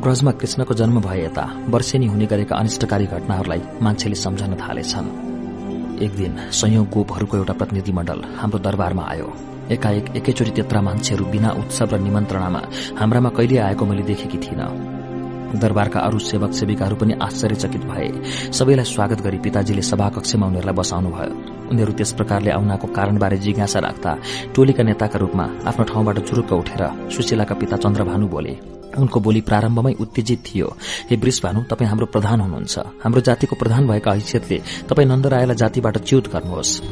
ब्रजमा 0.00 0.32
कृष्णको 0.32 0.74
जन्म 0.74 1.00
भए 1.00 1.24
यता 1.24 1.42
वर्षेनी 1.68 2.06
हुने 2.06 2.26
गरेका 2.26 2.56
अनिष्टकारी 2.56 3.06
घटनाहरूलाई 3.06 3.60
मान्छेले 3.82 4.14
सम्झन 4.16 4.54
थालेछन्। 4.56 5.08
एक 6.02 6.12
दिन 6.16 6.36
संयोग 6.50 6.88
गोपहरूको 6.88 7.36
एउटा 7.36 7.52
प्रतिनिधि 7.52 7.92
मण्डल 7.92 8.20
हाम्रो 8.36 8.58
दरबारमा 8.58 9.04
आयो। 9.04 9.28
एकाएक 9.70 10.16
एकैचोटि 10.16 10.50
त्यत्रा 10.50 10.80
मान्छेहरू 10.80 11.24
बिना 11.26 11.50
उत्सव 11.60 11.94
र 11.94 11.98
निमन्त्रणामा 12.00 12.62
हाम्रामा 12.98 13.30
कहिले 13.36 13.58
आएको 13.60 13.84
मैले 13.84 14.02
देखेकी 14.08 14.38
थिइनँ। 14.40 14.72
दरबारका 15.60 16.00
अरू 16.00 16.18
सेवक 16.18 16.52
सेविकाहरू 16.56 16.96
पनि 16.96 17.20
आश्चर्यचकित 17.20 17.84
भए। 17.84 18.08
सबैलाई 18.56 18.84
स्वागत 18.86 19.20
गरी 19.20 19.38
पिताजीले 19.44 19.82
सभाकक्षमा 19.84 20.46
उनीहरूलाई 20.46 20.76
बसाउनुभयो। 20.80 21.32
उनीहरू 21.70 21.92
त्यस 21.92 22.12
प्रकारले 22.16 22.50
आउनाको 22.56 22.86
कारणबारे 22.96 23.36
जिज्ञासा 23.44 23.78
राख्दा 23.84 24.16
टोलीका 24.56 24.82
नेताका 24.82 25.18
रूपमा 25.18 25.46
आफ्नो 25.68 25.84
ठाउँबाट 25.92 26.18
चुरुक्क 26.24 26.52
उठेर 26.52 26.82
सुशीलाका 27.12 27.54
पिता 27.60 27.76
चन्द्रभानु 27.76 28.28
बोले 28.28 28.79
उनको 28.98 29.20
बोली 29.20 29.40
प्रारम्भमै 29.40 29.92
उत्तेजित 30.00 30.44
थियो। 30.46 30.76
हे 31.10 31.16
वृष 31.16 31.42
भानु 31.42 31.62
तपाईँ 31.62 31.88
हाम्रो 31.88 32.06
प्रधान 32.06 32.40
हुनुहुन्छ। 32.40 32.78
हाम्रो 32.78 33.20
जातिको 33.20 33.56
प्रधान 33.56 33.86
भएका 33.86 34.12
हैसियतले 34.12 34.60
तपाईँ 34.88 35.08
नन्दरायलाई 35.08 35.56
जातिबाट 35.56 35.98
च्युत 35.98 36.32
गर्नुहोस्। 36.32 36.82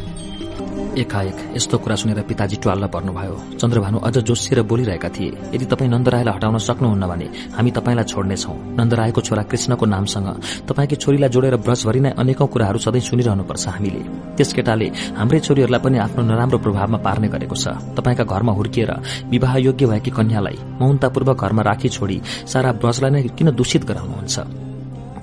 एकाएक 0.99 1.39
यस्तो 1.57 1.79
कुरा 1.79 1.97
सुनेर 1.97 2.21
पिताजी 2.29 2.57
ट्वाल्न 2.63 2.87
पर्नुभयो। 2.91 3.35
चन्द्रभानु 3.61 3.99
अझ 3.99 4.17
जोसिएर 4.19 4.63
बोलिरहेका 4.63 5.09
थिए 5.09 5.55
यदि 5.55 5.67
तपाईँ 5.71 5.91
नन्दरायलाई 5.91 6.35
हटाउन 6.35 6.59
सक्नुहुन्न 6.59 7.07
भने 7.07 7.27
हामी 7.55 7.71
तपाईँलाई 7.71 8.05
छोड्नेछौ। 8.05 8.53
नन्दरायको 8.79 9.21
छोरा 9.21 9.43
कृष्णको 9.51 9.87
नामसँग 9.87 10.29
तपाईँकी 10.69 10.97
छोरीलाई 10.97 11.31
जोडेर 11.31 11.57
ब्रजभरि 11.63 12.01
नै 12.01 12.11
अनेकौं 12.19 12.47
कुराहरू 12.47 12.79
सधैँ 12.79 13.01
सुनिरहनुपर्छ 13.01 13.65
हामीले। 13.69 14.03
त्यस 14.37 14.53
केटाले 14.53 14.87
हाम्रै 15.19 15.41
छोरीहरूलाई 15.47 15.81
पनि 15.81 15.99
आफ्नो 15.99 16.23
नराम्रो 16.25 16.59
प्रभावमा 16.59 16.99
पार्ने 17.07 17.29
गरेको 17.31 17.55
छ। 17.55 17.79
तपाईँका 17.95 18.25
घरमा 18.25 18.53
हुर्किएर 18.59 18.91
विवाह 19.31 19.57
योग्य 19.59 19.87
भएकी 19.87 20.11
कन्यालाई 20.11 20.59
मौनतापूर्वक 20.81 21.37
घरमा 21.39 21.63
राखी 21.63 21.89
छोडी 21.89 22.19
सारा 22.47 22.73
ब्रजलाई 22.83 23.11
नै 23.11 23.23
किन 23.39 23.55
दूषित 23.55 23.83
गराउनुहुन्छ? 23.87 24.37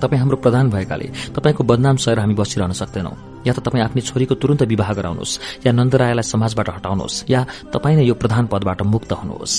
तपाईँ 0.00 0.20
हाम्रो 0.20 0.36
प्रधान 0.36 0.70
भएकाले 0.70 1.06
तपाईँको 1.36 1.64
बदनाम 1.64 1.96
सहेर 1.96 2.18
हामी 2.20 2.34
बसिरहन 2.34 2.72
सक्दैनौ। 2.72 3.35
या 3.46 3.52
त 3.52 3.58
तपाईँ 3.62 3.84
आफ्नो 3.84 4.00
छोरीको 4.02 4.34
तुरन्त 4.34 4.62
विवाह 4.62 4.92
गराउनुहोस् 4.92 5.66
या 5.66 5.72
नन्दरायलाई 5.72 6.26
समाजबाट 6.26 6.68
हटाउनुहोस् 6.76 7.24
या 7.30 7.40
तपाईँ 7.72 7.96
नै 7.96 8.04
यो 8.04 8.14
प्रधान 8.14 8.46
पदबाट 8.52 8.82
मुक्त 8.82 9.12
हुनुहोस्। 9.12 9.54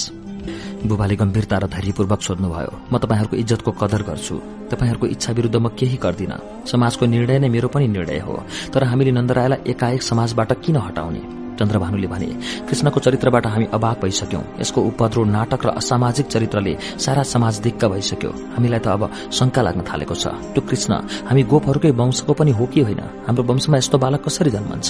बुबाले 0.87 1.15
गम्भीरता 1.15 1.57
र 1.57 1.65
धैर्यपूर्वक 1.67 2.21
सोध्नुभयो 2.21 2.71
म 2.91 2.97
तपाईँहरूको 2.97 3.35
इज्जतको 3.35 3.71
कदर 3.71 4.01
गर्छु। 4.03 4.35
तपाईँहरूको 4.71 5.07
इच्छा 5.07 5.31
विरूद्ध 5.33 5.55
म 5.55 5.67
केही 5.79 5.97
गर्दिन। 5.97 6.33
समाजको 6.67 7.05
निर्णय 7.05 7.39
नै 7.39 7.49
मेरो 7.49 7.67
पनि 7.67 7.87
निर्णय 7.87 8.19
हो। 8.19 8.43
तर 8.73 8.83
हामीले 8.83 9.11
नन्दरायलाई 9.11 9.59
एकाएक 9.71 10.01
समाजबाट 10.01 10.51
किन 10.63 10.75
हटाउने? 10.77 11.46
चन्द्रभानुले 11.59 12.07
भने 12.07 12.29
कृष्णको 12.69 12.99
चरित्रबाट 12.99 13.45
हामी 13.47 13.65
अभाग 13.73 13.95
भइसक्यौं। 14.01 14.43
यसको 14.61 14.79
उपद्रो 14.81 15.23
नाटक 15.25 15.61
र 15.65 15.69
असामाजिक 15.77 16.25
चरित्रले 16.27 16.73
सारा 16.97 17.23
समाज 17.23 17.59
दिक्क 17.65 17.85
भइसक्यो। 17.85 18.31
हामीलाई 18.55 18.79
त 18.79 18.87
अब 18.87 19.03
शंका 19.31 19.61
लाग्न 19.61 19.81
थालेको 19.83 20.15
छ। 20.15 20.25
त्यो 20.53 20.61
कृष्ण 20.61 20.91
हामी 21.27 21.43
गोपहरूकै 21.43 21.91
वंशको 21.91 22.33
पनि 22.33 22.51
हो 22.51 22.65
कि 22.65 22.81
होइन? 22.81 23.01
हाम्रो 23.27 23.43
वंशमा 23.43 23.77
यस्तो 23.77 23.97
बालक 23.97 24.21
कसरी 24.25 24.49
जन्मन्छ? 24.51 24.89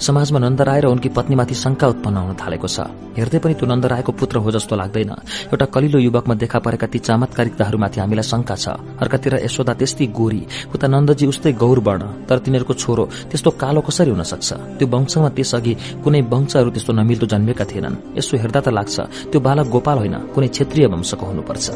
समाजमा 0.00 0.38
नन्दराय 0.38 0.80
र 0.80 0.86
उनकी 0.86 1.08
पत्नीमाथि 1.08 1.54
शंका 1.54 1.86
उत्पन्न 1.88 2.16
हुन 2.16 2.34
थालेको 2.36 2.68
छ। 2.68 2.78
हेर्दै 3.12 3.38
पनि 3.44 3.54
त्यो 3.54 3.66
नन्दरायको 3.68 4.12
पुत्र 4.12 4.36
हो 4.40 4.50
जस्तो 4.50 4.76
लाग्दैन। 4.76 5.10
एउटा 5.52 5.66
कलिलो 5.68 5.98
युवकमा 5.98 6.34
देखा 6.34 6.58
परेका 6.58 6.86
ती 6.86 6.98
चमत्कारिकताहरूमाथि 6.98 8.00
हामीलाई 8.00 8.24
शंका 8.24 8.56
छ। 8.56 8.66
अर्कातिर 9.00 9.44
यशोदा 9.44 9.72
त्यस्तै 9.76 10.06
गोरी 10.12 10.42
उता 10.74 10.86
नन्दजी 10.88 11.26
उस्तै 11.26 11.52
गौर 11.52 11.78
वर्ण 11.84 12.02
तर 12.28 12.38
तिनीहरूको 12.40 12.74
छोरो 12.74 13.04
त्यस्तो 13.30 13.50
कालो 13.52 13.80
कसरी 13.80 14.10
हुन 14.10 14.22
सक्छ? 14.22 14.48
त्यो 14.78 14.86
वंशमा 14.88 15.28
त्यसअघि 15.36 15.72
कुनै 16.04 16.20
वंशहरू 16.32 16.70
त्यस्तो 16.70 16.92
नमिल्दो 16.92 17.26
जन्मेका 17.32 17.64
थिएनन्। 17.70 18.18
यसो 18.18 18.36
हेर्दा 18.42 18.60
त 18.60 18.68
लाग्छ 18.68 18.96
त्यो 19.30 19.38
बालक 19.40 19.66
गोपाल 19.70 19.98
होइन 19.98 20.16
कुनै 20.34 20.48
क्षेत्रीय 20.54 20.86
वंशको 20.92 21.24
हुनुपर्छ। 21.26 21.66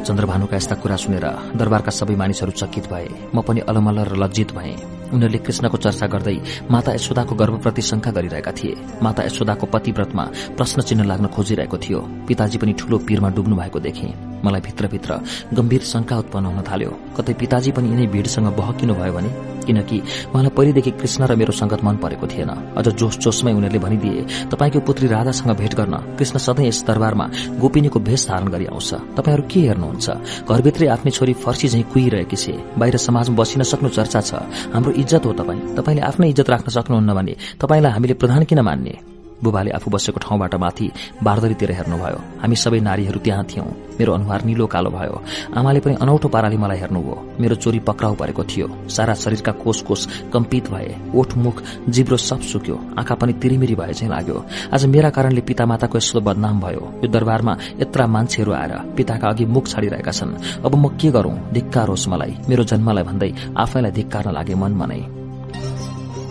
चन्द्रभानुका 0.00 0.56
यस्ता 0.56 0.74
कुरा 0.80 0.96
सुनेर 0.96 1.26
दरबारका 1.60 1.92
सबै 1.92 2.14
मानिसहरू 2.16 2.52
चकित 2.56 2.88
भए। 2.88 3.08
म 3.34 3.44
पनि 3.44 3.60
अलमल्ल 3.68 3.98
र 4.08 4.16
लज्जित 4.16 4.50
भए। 4.56 4.72
उनीहरूले 5.12 5.38
कृष्णको 5.44 5.76
चर्चा 5.76 6.06
गर्दै 6.06 6.36
माता 6.70 6.90
यशोदाको 6.96 7.34
गर्भप्रति 7.36 7.82
शंका 7.82 8.10
गरिरहेका 8.16 8.52
थिए। 8.52 8.74
माता 9.02 9.20
यशोदाको 9.28 9.66
पतिव्रतमा 9.66 10.24
प्रश्न 10.56 10.78
चिन्ह 10.88 11.04
लाग्न 11.04 11.26
खोजिरहेको 11.34 11.76
थियो। 11.76 12.00
पिताजी 12.28 12.56
पनि 12.58 12.72
ठूलो 12.80 12.96
पीरमा 13.04 13.28
डुब्नु 13.36 13.54
भएको 13.60 13.78
देखे। 13.80 14.08
मलाई 14.44 14.60
भित्रभित्र 14.60 15.10
गम्भीर 15.52 15.82
शंका 15.92 16.16
उत्पन्न 16.18 16.46
हुन 16.46 16.60
थाल्यो। 16.64 16.90
कतै 17.16 17.32
पिताजी 17.36 17.70
पनि 17.76 17.88
यिनै 17.92 18.06
भीड़सँग 18.08 18.48
बहकिनु 18.56 18.94
भयो 18.94 19.12
भने? 19.12 19.30
किनकि 19.70 19.98
उहाँलाई 20.34 20.50
पहिलेदेखि 20.50 20.90
कृष्ण 20.98 21.30
र 21.30 21.36
मेरो 21.38 21.52
संगत 21.54 21.84
मन 21.86 21.96
परेको 22.02 22.26
थिएन। 22.26 22.50
अझ 22.74 22.86
जोस 22.90 23.18
जोसमै 23.22 23.52
उनीहरूले 23.54 23.78
भनिदिए 23.78 24.50
तपाईँको 24.50 24.80
पुत्री 24.82 25.06
राधासँग 25.06 25.50
भेट 25.56 25.74
गर्न 25.74 25.94
कृष्ण 26.18 26.38
सधैँ 26.38 26.66
यस 26.66 26.82
दरबारमा 26.86 27.26
गोपिनीको 27.60 27.98
भेष 28.00 28.26
धारण 28.28 28.48
गरी 28.50 28.66
आउँछ। 28.66 28.90
तपाईँहरू 29.16 29.42
के 29.46 29.60
हेर्नुहुन्छ? 29.60 30.06
घरभित्रै 30.48 30.86
आफ्नै 30.88 31.10
छोरी 31.10 31.32
फर्सी 31.38 31.68
झैं 31.68 31.84
कुहिरहेकी 31.92 32.36
छे। 32.36 32.54
बाहिर 32.78 32.96
समाजमा 32.98 33.36
बसिन 33.36 33.62
सक्नु 33.62 33.88
चर्चा 33.88 34.20
छ। 34.20 34.34
हाम्रो 34.74 34.92
इज्जत 34.92 35.26
हो 35.26 35.32
तपाईँ। 35.32 35.60
तपाईँले 35.76 36.02
आफ्नै 36.02 36.28
इज्जत 36.28 36.50
राख्न 36.50 36.68
सक्नुहुन्न 36.70 37.14
भने 37.14 37.36
तपाईँलाई 37.60 37.92
हामीले 37.92 38.14
प्रधान 38.14 38.44
किन 38.44 38.60
मान्ने? 38.60 39.19
बुबाले 39.42 39.70
आफू 39.70 39.90
बसेको 39.90 40.20
ठाउँबाट 40.20 40.54
माथि 40.54 40.90
बारदरीतिर 41.22 41.72
हेर्नुभयो। 41.72 42.18
हामी 42.42 42.56
सबै 42.56 42.80
नारीहरू 42.80 43.18
त्यहाँ 43.20 43.44
थियौं। 43.44 43.66
मेरो 43.98 44.12
अनुहार 44.12 44.44
निलो 44.44 44.66
कालो 44.66 44.90
भयो। 44.90 45.22
आमाले 45.56 45.80
पनि 45.80 45.94
अनौठो 46.00 46.28
पाराले 46.28 46.56
मलाई 46.56 46.78
हेर्नुभयो। 46.78 47.16
मेरो 47.40 47.54
चोरी 47.54 47.78
पक्राउ 47.78 48.14
परेको 48.14 48.44
थियो। 48.44 48.66
सारा 48.88 49.14
शरीरका 49.14 49.52
कोष 49.52 49.82
कोष 49.82 50.06
कम्पित 50.32 50.70
भए। 50.70 50.96
ओठ 51.14 51.36
मुख 51.36 51.62
जिब्रो 51.88 52.16
सब 52.16 52.40
सुक्यो। 52.40 52.76
आँखा 52.98 53.14
पनि 53.14 53.32
तिरिमिरी 53.32 53.74
भए 53.74 53.92
चाहिँ 53.92 54.12
लाग्यो। 54.12 54.44
आज 54.72 54.86
मेरा 54.86 55.10
कारणले 55.10 55.40
पिता 55.40 55.66
माताको 55.66 55.98
यस्तो 55.98 56.20
बदनाम 56.20 56.60
भयो। 56.60 56.82
यो 57.04 57.08
दरबारमा 57.08 57.56
यत्रा 57.80 58.06
मान्छेहरू 58.06 58.52
आएर 58.52 58.72
पिताका 58.96 59.28
अघि 59.28 59.44
मुख 59.44 59.68
छाडिरहेका 59.68 60.10
छन्। 60.10 60.64
अब 60.64 60.74
म 60.74 60.88
के 60.96 61.10
गरौं? 61.10 61.52
धिक्कार 61.52 61.88
होस् 61.88 62.08
मलाई। 62.08 62.36
मेरो 62.48 62.64
जन्मलाई 62.64 63.04
भन्दै 63.04 63.30
आफैलाई 63.56 63.92
धिक्कार्न 63.92 64.32
लागे 64.32 64.54
मनमा 64.54 64.86
नै 64.86 65.19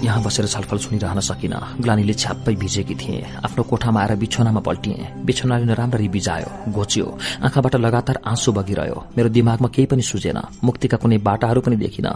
यहाँ 0.03 0.21
बसेर 0.23 0.45
छलफल 0.47 0.77
सुनिरहन 0.77 1.19
सकिन। 1.19 1.53
ग्लानीले 1.81 2.13
छ्याप्पै 2.13 2.53
भिजेकी 2.55 2.95
थिए। 2.95 3.19
आफ्नो 3.45 3.63
कोठामा 3.63 4.01
आएर 4.01 4.15
बिछोनामा 4.15 4.59
पल्टिए। 4.59 5.07
बिछोनाले 5.27 5.65
नराम्ररी 5.65 6.07
बिजायो 6.07 6.71
घोच्यो। 6.71 7.05
आँखाबाट 7.43 7.75
लगातार 7.75 8.19
आँसु 8.25 8.51
बगिरह्यो। 8.51 8.97
मेरो 9.17 9.29
दिमागमा 9.29 9.67
केही 9.67 9.85
पनि 9.91 10.01
सुझेन। 10.01 10.39
मुक्तिका 10.63 10.97
कुनै 10.97 11.17
बाटाहरू 11.19 11.61
पनि 11.61 11.75
देखिन। 11.75 12.07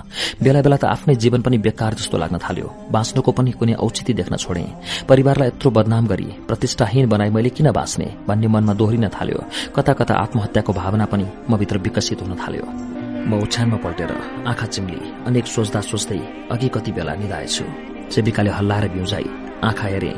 बेला 0.44 0.62
बेला 0.62 0.78
त 0.78 0.86
आफ्नै 0.86 1.16
जीवन 1.16 1.42
पनि 1.42 1.58
बेकार 1.58 1.94
जस्तो 2.00 2.18
लाग्न 2.18 2.38
थाल्यो। 2.40 2.68
बाँच्नुको 2.92 3.32
पनि 3.32 3.52
कुनै 3.52 3.74
औचित्य 3.76 4.14
देख्न 4.14 4.36
छोडे। 4.38 4.66
परिवारलाई 5.10 5.48
यत्रो 5.48 5.72
बदनाम 5.72 6.08
गरी 6.08 6.28
प्रतिष्ठाहीन 6.48 7.10
बनाई 7.10 7.30
मैले 7.30 7.50
किन 7.50 7.72
बाँच्ने 7.72 8.08
भन्ने 8.28 8.48
मनमा 8.48 8.74
दोहोरिन 8.80 9.08
थाल्यो। 9.12 9.44
कता 9.76 9.94
कता 9.94 10.14
आत्महत्याको 10.24 10.74
भावना 10.74 11.06
पनि 11.06 11.26
म 11.50 11.58
भित्र 11.58 11.78
विकसित 11.84 12.22
हुन 12.22 12.36
थाल्यो। 12.38 12.93
म 13.24 13.40
ओछ्यानमा 13.40 13.78
पल्टेर 13.84 14.12
आँखा 14.52 14.66
चिम्ली 14.74 15.00
अनेक 15.28 15.46
सोच्दा 15.48 15.82
सोच्दै 15.82 16.20
अघि 16.52 16.68
कति 16.76 16.92
बेला 16.92 17.14
निधाएछु 17.16 17.66
सेविकाले 18.14 18.52
हल्लाएर 18.58 18.88
बिउजाई 18.94 19.28
आँखा 19.64 19.88
हेरे। 19.88 20.12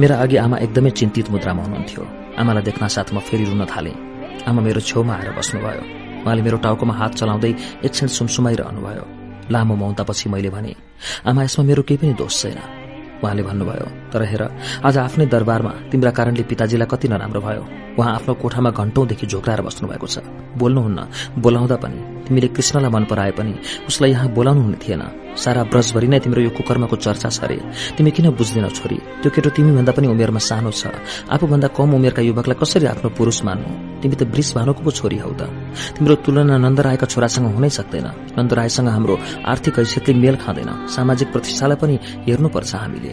मेरा 0.00 0.16
अघि 0.24 0.36
आमा 0.36 0.56
एकदमै 0.64 0.90
चिन्तित 0.90 1.30
मुद्रामा 1.30 1.62
हुनुहुन्थ्यो। 1.62 2.02
आमालाई 2.40 2.62
देख्न 2.68 2.88
साथ 2.88 3.08
म 3.14 3.20
फेरि 3.28 3.44
रुन 3.44 3.64
थाले। 3.72 3.92
आमा 4.48 4.60
मेरो 4.66 4.80
छेउमा 4.80 5.14
आएर 5.14 5.30
बस्नुभयो। 5.38 5.82
उहाँले 6.24 6.42
मेरो 6.42 6.58
टाउकोमा 6.64 6.94
हात 7.00 7.12
चलाउँदै 7.20 7.52
एकछिन 7.86 8.08
सुमसुमाइरहनुभयो। 8.08 9.04
लामो 9.52 9.74
मौतापछि 9.76 10.26
मैले 10.32 10.50
भने 10.56 10.72
आमा 11.28 11.40
यसमा 11.44 11.62
मेरो 11.68 11.82
केही 11.84 11.98
पनि 12.00 12.12
दोष 12.16 12.34
छैन। 12.42 12.58
उहाँले 13.20 13.42
भन्नुभयो 13.44 13.86
तर 14.12 14.22
हेर 14.32 14.42
आज 14.88 14.96
आफ्नै 14.96 15.26
दरबारमा 15.28 15.72
तिम्रा 15.92 16.10
कारणले 16.16 16.42
पिताजीलाई 16.48 16.88
कति 16.88 17.06
नराम्रो 17.12 17.40
भयो। 17.46 17.62
उहाँ 17.98 18.14
आफ्नो 18.16 18.32
कोठामा 18.42 18.70
घण्टौंदेखि 18.80 19.26
झोक्राएर 19.26 19.60
बस्नुभएको 19.60 20.06
छ। 20.06 20.24
बोल्नुहुन्न 20.56 21.00
बोलाउँदा 21.36 21.76
पनि। 21.84 22.00
तिमीले 22.30 22.48
कृष्णलाई 22.54 22.90
मन 22.94 23.04
पराए 23.10 23.30
पनि 23.34 23.54
उसलाई 23.90 24.10
यहाँ 24.10 24.28
बोलाउनु 24.30 24.62
हुने 24.62 24.78
थिएन। 24.78 25.02
सारा 25.34 25.62
ब्रजभरि 25.66 26.06
नै 26.06 26.18
तिम्रो 26.22 26.40
यो 26.42 26.50
कुकर्मको 26.54 26.96
चर्चा 26.96 27.28
छ 27.28 27.42
अरे 27.42 27.58
तिमी 27.98 28.10
किन 28.14 28.30
बुझ्दैनौ 28.38 28.70
छोरी? 28.70 28.98
त्यो 29.22 29.30
केटो 29.34 29.50
तिमीभन्दा 29.50 29.92
पनि 29.98 30.06
उमेरमा 30.14 30.38
सानो 30.38 30.70
छ। 30.70 30.94
आफूभन्दा 31.26 31.68
कम 31.74 31.90
उमेरका 31.98 32.22
युवकलाई 32.22 32.58
कसरी 32.62 32.86
आफ्नो 32.86 33.08
पुरूष 33.18 33.38
मान्नु? 33.42 33.70
तिमी 34.02 34.14
त 34.14 34.22
वृष 34.30 34.54
भानुको 34.54 34.80
पो 34.86 34.90
छोरी 34.90 35.18
हौ 35.18 35.30
त। 35.34 35.50
तिम्रो 35.98 36.14
तुलना 36.22 36.54
नन्दरायका 36.62 37.06
छोरासँग 37.10 37.46
हुनै 37.50 37.70
सक्दैन। 37.78 38.06
नन्दरायसँग 38.38 38.88
हाम्रो 38.94 39.14
आर्थिक 39.50 39.74
हैसियतले 39.78 40.14
मेल 40.14 40.36
खाँदैन। 40.38 40.70
सामाजिक 40.86 41.28
प्रतिष्ठालाई 41.34 41.78
पनि 41.82 41.94
हेर्नुपर्छ 42.26 42.74
हामीले। 42.74 43.12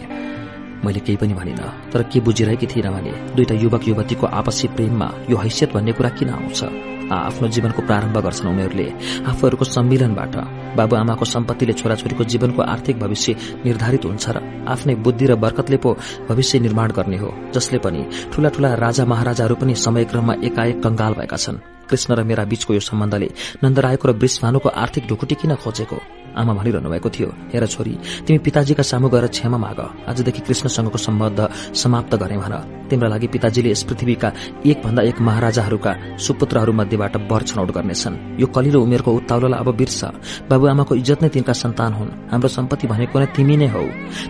मैले 0.84 1.00
केही 1.00 1.16
पनि 1.16 1.34
भनिन 1.34 1.60
तर 1.92 2.02
के 2.10 2.20
बुझिरहेकी 2.20 2.66
थिइनँ 2.66 2.92
भने 2.94 3.12
दुईटा 3.36 3.54
युवक 3.62 3.88
युवतीको 3.88 4.26
आपसी 4.38 4.68
प्रेममा 4.76 5.08
यो 5.30 5.36
हैसियत 5.36 5.72
भन्ने 5.74 5.92
कुरा 5.92 6.10
किन 6.18 6.30
आउँछ? 6.30 6.60
आफ्नो 7.08 7.48
जीवनको 7.48 7.82
प्रारम्भ 7.88 8.16
गर्छन् 8.20 8.48
उनीहरूले 8.48 8.86
आफूहरूको 9.30 9.64
सम्मिलनबाट। 9.64 10.34
बाबुआमाको 10.76 11.24
सम्पत्तिले 11.24 11.72
छोराछोरीको 11.72 12.24
जीवनको 12.24 12.62
आर्थिक 12.62 12.98
भविष्य 13.00 13.36
निर्धारित 13.64 14.04
हुन्छ 14.04 14.28
र 14.28 14.38
आफ्नै 14.68 14.94
बुद्धि 15.00 15.26
र 15.26 15.34
बरकतले 15.40 15.76
पो 15.80 15.96
भविष्य 16.28 16.58
निर्माण 16.60 16.92
गर्ने 16.92 17.16
हो 17.16 17.32
जसले 17.54 17.78
पनि 17.80 18.04
ठूला 18.32 18.48
ठूला 18.52 18.74
राजा 18.84 19.04
महाराजाहरू 19.04 19.54
पनि 19.56 19.74
समयक्रममा 19.74 20.34
एकाएक 20.44 20.82
कंगाल 20.84 21.12
भएका 21.14 21.36
छन्। 21.36 21.77
कृष्ण 21.90 22.14
र 22.14 22.22
मेरा 22.24 22.44
बीचको 22.44 22.74
यो 22.74 22.80
सम्बन्धले 22.80 23.28
नन्दरायको 23.64 24.08
र 24.08 24.12
वृषभानुको 24.14 24.68
आर्थिक 24.68 25.08
ढुकुटी 25.08 25.34
किन 25.34 25.54
खोजेको? 25.56 25.98
आमा 26.38 26.52
भनिरहनु 26.54 26.88
भएको 26.90 27.08
थियो 27.10 27.28
हेर 27.52 27.66
छोरी 27.66 27.94
तिमी 28.26 28.38
पिताजीका 28.38 28.82
सामु 28.82 29.08
गएर 29.08 29.26
क्षमा 29.26 29.58
माग। 29.58 29.80
आजदेखि 30.06 30.40
कृष्णसँगको 30.46 30.98
सम्बन्ध 30.98 31.40
समाप्त 31.74 32.14
गरे 32.14 32.36
भन। 32.38 32.54
तिम्रा 32.88 33.08
लागि 33.08 33.26
पिताजीले 33.26 33.70
यस 33.70 33.82
पृथ्वीका 33.82 34.28
एक 34.62 34.78
भन्दा 34.84 35.02
एक 35.02 35.18
महाराजाहरूका 35.18 35.92
सुपुत्रहरू 36.16 36.72
मध्येबाट 36.72 37.16
वर 37.26 37.42
छनौट 37.42 37.70
गर्नेछन्। 37.74 38.38
यो 38.38 38.46
कलिलो 38.46 38.78
उमेरको 38.86 39.10
उत्ताउलोलाई 39.18 39.60
अब 39.60 39.68
बिर्स। 39.74 40.00
बाबुआमाको 40.46 40.94
इज्जत 40.94 41.22
नै 41.22 41.28
तिनका 41.28 41.52
सन्तान 41.52 41.92
हुन्। 41.92 42.10
हाम्रो 42.30 42.48
सम्पत्ति 42.48 42.86
भनेको 42.86 43.18
नै 43.18 43.26
तिमी 43.34 43.56
नै 43.56 43.68
हौ। 43.74 43.82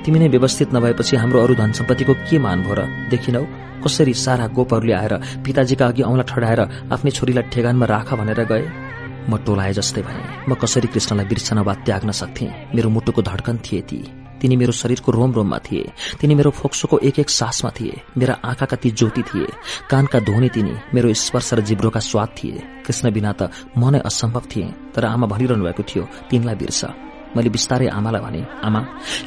तिमी 0.05 0.18
नै 0.18 0.28
व्यवस्थित 0.28 0.68
नभएपछि 0.74 1.16
हाम्रो 1.16 1.39
अरू 1.44 1.55
धन 1.60 1.72
सम्पत्तिको 1.76 2.14
के 2.24 2.39
मान 2.39 2.62
भो 2.64 2.72
र? 2.72 2.89
देखिनौ 3.12 3.44
कसरी 3.84 4.14
सारा 4.14 4.46
गोपहरूले 4.46 4.92
आएर 4.92 5.14
पिताजीका 5.44 5.86
अघि 5.86 6.02
औंला 6.02 6.22
ठडाएर 6.22 6.60
आफ्नै 6.92 7.10
छोरीलाई 7.10 7.42
ठेगानमा 7.42 7.86
राख 7.86 8.14
भनेर 8.14 8.44
गए? 8.44 8.64
म 9.28 9.36
टोलाए 9.36 9.72
जस्तै 9.72 10.02
भए। 10.02 10.22
म 10.48 10.55
कसरी 10.55 10.88
कृष्णलाई 10.88 11.26
बिर्सन 11.26 11.59
वा 11.59 11.74
त्याग्न 11.74 12.10
सक्थे? 12.10 12.46
मेरो 12.74 12.88
मुटुको 12.90 13.22
धड्कन 13.22 13.56
थिए 13.56 13.80
ती। 13.80 14.00
तिनी 14.40 14.56
मेरो 14.56 14.72
शरीरको 14.72 15.12
रोम 15.12 15.32
रोममा 15.32 15.59
थिए। 15.59 15.92
तिनी 16.20 16.34
मेरो 16.34 16.50
फोक्सोको 16.50 16.98
एक 16.98 17.18
एक 17.18 17.30
सासमा 17.30 17.70
थिए। 17.70 18.00
मेरा 18.16 18.34
आँखाका 18.44 18.76
ती 18.76 18.90
ज्योति 18.90 19.22
थिए। 19.22 19.46
कानका 19.90 20.18
ध्वनि 20.20 20.48
तिनी 20.48 20.74
मेरो 20.94 21.14
स्पर्श 21.14 21.55
र 21.55 21.60
जिब्रोका 21.60 22.00
स्वाद 22.00 22.28
थिए। 22.28 22.62
कृष्ण 22.86 23.10
बिना 23.10 23.32
त 23.32 23.50
म 23.78 23.90
नै 23.90 23.98
असम्भव 23.98 24.42
थिए। 24.56 24.74
तर 24.94 25.05
आमा 25.05 25.26
भनिरहनु 25.26 25.64
भएको 25.64 25.82
थियो 25.82 26.09
तिनलाई 26.30 26.55
बिर्स। 26.55 26.84
मैले 27.36 27.50
बिस्तारै 27.50 27.86
आमालाई 27.88 28.22
भने 28.22 28.40
आमा 28.64 28.80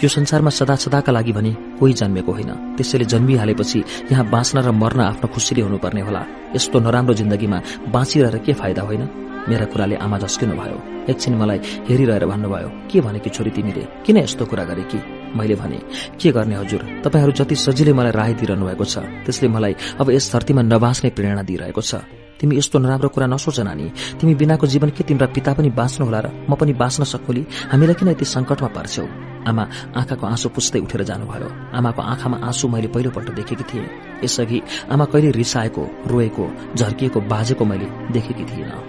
यो 0.03 0.07
संसारमा 0.09 0.49
सदा 0.49 0.75
सदाका 0.75 1.11
लागि 1.11 1.31
भने 1.31 1.51
कोही 1.79 1.93
जन्मेको 1.93 2.31
होइन। 2.31 2.51
त्यसैले 2.77 3.05
जन्मिहालेपछि 3.05 3.79
यहाँ 4.11 4.25
बाँच्न 4.29 4.57
र 4.61 4.71
मर्न 4.71 4.99
आफ्नो 5.01 5.27
खुसीले 5.33 5.61
हुनुपर्ने 5.61 6.01
होला। 6.01 6.21
यस्तो 6.55 6.79
नराम्रो 6.79 7.13
जिन्दगीमा 7.13 7.57
बाँचिरहेर 7.93 8.37
के 8.45 8.53
फाइदा 8.53 8.81
होइन? 8.81 9.03
मेरा 9.49 9.65
कुराले 9.73 9.95
आमा 9.95 10.17
झस्किनु 10.17 10.53
भयो। 10.53 10.77
एकछिन 11.09 11.33
मलाई 11.41 11.59
हेरिरहेर 11.89 12.25
भन्नुभयो 12.25 12.69
के 12.89 13.01
भने 13.01 13.19
कि 13.19 13.29
छोरी 13.29 13.49
तिमीले? 13.49 14.05
किन 14.05 14.17
यस्तो 14.17 14.45
कुरा 14.45 14.63
गरे 14.69 14.83
कि? 14.85 14.99
मैले 15.33 15.55
भने 15.55 15.79
के 16.21 16.31
गर्ने 16.31 16.55
हजुर? 16.55 16.81
तपाईँहरू 17.01 17.31
जति 17.31 17.55
सजिलै 17.55 17.93
मलाई 17.93 18.11
राय 18.11 18.33
दिइरहनु 18.37 18.65
भएको 18.65 18.85
छ 18.85 19.01
त्यसले 19.25 19.47
मलाई 19.49 19.73
अब 19.97 20.11
यस 20.11 20.31
धरतीमा 20.33 20.61
नबाँच्ने 20.61 21.09
प्रेरणा 21.09 21.41
दिइरहेको 21.41 21.81
छ। 21.81 21.95
तिमी 22.41 22.57
यस्तो 22.57 22.79
नराम्रो 22.79 23.09
कुरा 23.13 23.27
नसोच 23.29 23.59
नानी 23.69 23.85
तिमी 24.17 24.33
बिनाको 24.35 24.67
जीवन 24.67 24.89
के 24.89 25.03
तिम्रा 25.05 25.27
पिता 25.29 25.53
पनि 25.53 25.69
बाँच्नु 25.69 26.05
होला 26.05 26.19
र 26.25 26.27
म 26.49 26.57
पनि 26.57 26.73
बाँच्न 26.73 27.03
सकुली 27.05 27.45
हामीलाई 27.71 27.95
किन 27.95 28.09
यति 28.09 28.25
संकटमा 28.25 28.69
पार्छौ? 28.73 29.05
आमा 29.41 29.63
आँखाको 29.97 30.25
आँसु 30.27 30.49
पुस्दै 30.49 30.79
उठेर 30.85 31.03
जानुभयो। 31.03 31.49
आमाको 31.73 32.01
आँखामा 32.01 32.37
आँसु 32.45 32.67
मैले 32.67 32.87
पहिलोपल्ट 32.93 33.29
देखेकी 33.37 33.63
थिएँ। 33.69 33.87
यसअघि 34.23 34.61
आमा 34.91 35.05
कहिले 35.05 35.31
रिसाएको 35.31 35.83
रोएको 36.07 36.45
झर्किएको 36.75 37.19
बाजेको 37.21 37.65
मैले 37.65 37.87
देखेकी 38.13 38.45
थिइनँ। 38.45 38.81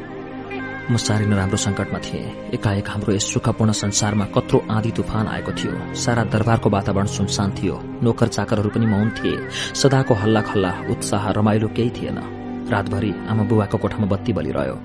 म 0.91 0.97
साह्रै 0.97 1.27
नराम्रो 1.27 1.57
संकटमा 1.57 1.99
थिएँ। 2.05 2.53
एकाएक 2.55 2.89
हाम्रो 2.89 3.13
यस 3.15 3.33
सुखपूर्ण 3.33 3.73
संसारमा 3.73 4.25
कत्रो 4.37 4.59
आँधी 4.71 4.91
तुफान 4.93 5.29
आएको 5.29 5.53
थियो। 5.53 5.95
सारा 5.95 6.25
दरबारको 6.29 6.69
वातावरण 6.69 7.07
सुनसान 7.07 7.51
थियो। 7.57 7.81
नोकर 8.03 8.29
चाकरहरू 8.29 8.69
पनि 8.69 8.87
मौन 8.87 9.11
थिए। 9.17 9.49
सदाको 9.73 10.15
हल्ला 10.15 10.41
खल्ला 10.43 10.73
उत्साह 10.91 11.31
रमाइलो 11.31 11.69
केही 11.69 11.91
थिएन। 11.97 12.42
रातभरि 12.71 13.13
आमा 13.31 13.43
बुबाको 13.51 13.77
कोठामा 13.79 14.07
बत्ती 14.07 14.33
बलिरह्यो। 14.33 14.77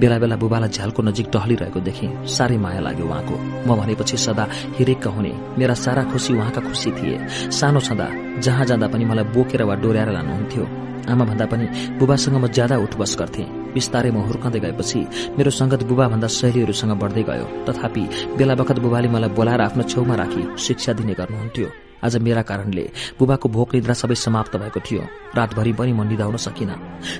बेला 0.00 0.16
बेला 0.18 0.36
बुबालाई 0.36 0.70
झ्यालको 0.70 1.02
नजिक 1.02 1.26
टहलिरहेको 1.34 1.80
देखेँ 1.80 2.26
साह्रै 2.26 2.56
माया 2.56 2.80
लाग्यो 2.86 3.06
उहाँको। 3.06 3.34
म 3.66 3.68
भनेपछि 3.80 4.16
सदा 4.16 4.44
हिरेक्क 4.78 5.06
हुने 5.06 5.32
मेरा 5.58 5.74
सारा 5.74 6.02
खुसी 6.12 6.32
उहाँका 6.34 6.60
खुसी 6.68 6.90
थिए। 6.96 7.18
सानो 7.50 7.80
छँदा 7.80 8.06
जहाँ 8.40 8.64
जाँदा 8.66 8.86
पनि 8.88 9.04
मलाई 9.04 9.24
बोकेर 9.34 9.62
वा 9.62 9.74
डोर्याएर 9.82 10.10
लानुहुन्थ्यो। 10.12 10.64
आमा 11.06 11.24
भन्दा 11.24 11.46
पनि 11.46 11.66
बुबासँग 11.98 12.36
म 12.36 12.46
ज्यादा 12.48 12.76
उठबस 12.82 13.16
गर्थे। 13.18 13.44
बिस्तारै 13.74 14.10
म 14.10 14.26
हुर्कँदै 14.26 14.60
गएपछि 14.60 15.00
मेरो 15.38 15.50
संगत 15.50 15.82
बुबाभन्दा 15.90 16.28
शैलीहरूसँग 16.28 16.92
बढ्दै 17.02 17.22
गयो। 17.22 17.46
तथापि 17.66 18.04
बेला 18.38 18.54
बखत 18.54 18.78
बुबाले 18.82 19.08
मलाई 19.14 19.30
बोलाएर 19.38 19.60
आफ्नो 19.60 19.82
छेउमा 19.82 20.14
राखी 20.14 20.42
शिक्षा 20.58 20.92
दिने 20.98 21.14
गर्नुहुन्थ्यो। 21.14 21.85
आज 22.04 22.16
मेरा 22.16 22.42
कारणले 22.42 22.84
बुबाको 23.18 23.48
भोक 23.48 23.74
निद्रा 23.74 23.94
सबै 23.94 24.14
समाप्त 24.16 24.56
भएको 24.56 24.80
थियो। 24.80 25.02
रातभरि 25.36 25.72
पनि 25.72 25.92
म 25.92 26.02
निधाउन 26.08 26.36
सकिन। 26.36 26.72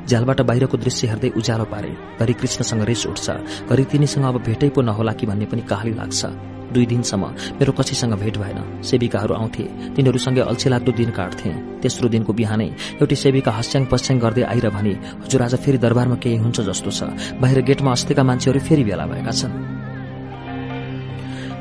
झ्यालबाट 0.07 0.41
बाहिरको 0.43 0.77
दृश्य 0.77 1.09
हेर्दै 1.09 1.31
उज्यालो 1.37 1.65
पारे। 1.65 1.93
घरि 2.21 2.33
कृष्णसँग 2.33 2.83
रिस 2.85 3.07
उठ्छ। 3.07 3.27
घरि 3.71 3.85
तिनीसँग 3.85 4.25
अब 4.25 4.37
भेटै 4.43 4.69
पो 4.69 4.83
नहोला 4.83 5.13
कि 5.13 5.27
भन्ने 5.27 5.47
पनि 5.47 5.63
काहली 5.63 5.95
लाग्छ। 5.95 6.27
दुई 6.67 6.87
दिनसम्म 6.87 7.25
मेरो 7.59 7.73
कसैसँग 7.73 8.15
भेट 8.19 8.37
भएन। 8.37 8.83
सेविकाहरू 8.83 9.35
आउँथे। 9.35 9.65
तिनीहरूसँगै 9.95 10.41
अल्छी 10.43 10.69
लाग्दो 10.69 10.93
दिन 10.93 11.11
काट्थे। 11.11 11.51
तेस्रो 11.81 12.09
दिनको 12.09 12.33
बिहानै 12.33 12.69
एउटी 13.01 13.17
सेविका 13.17 13.51
हस्याङ 13.53 13.87
पस्याङ 13.87 14.19
गर्दै 14.19 14.43
आएर 14.43 14.69
भने 14.75 14.95
हजुर 15.25 15.43
आज 15.43 15.55
फेरि 15.63 15.79
दरबारमा 15.79 16.17
केही 16.19 16.37
हुन्छ 16.37 16.61
जस्तो 16.61 16.91
छ। 16.91 17.01
बाहिर 17.41 17.61
गेटमा 17.63 17.91
अस्तिका 17.93 18.23
मान्छेहरू 18.23 18.61
फेरि 18.61 18.85
भेला 18.85 19.07
भएका 19.07 19.33
छन्। 19.33 19.86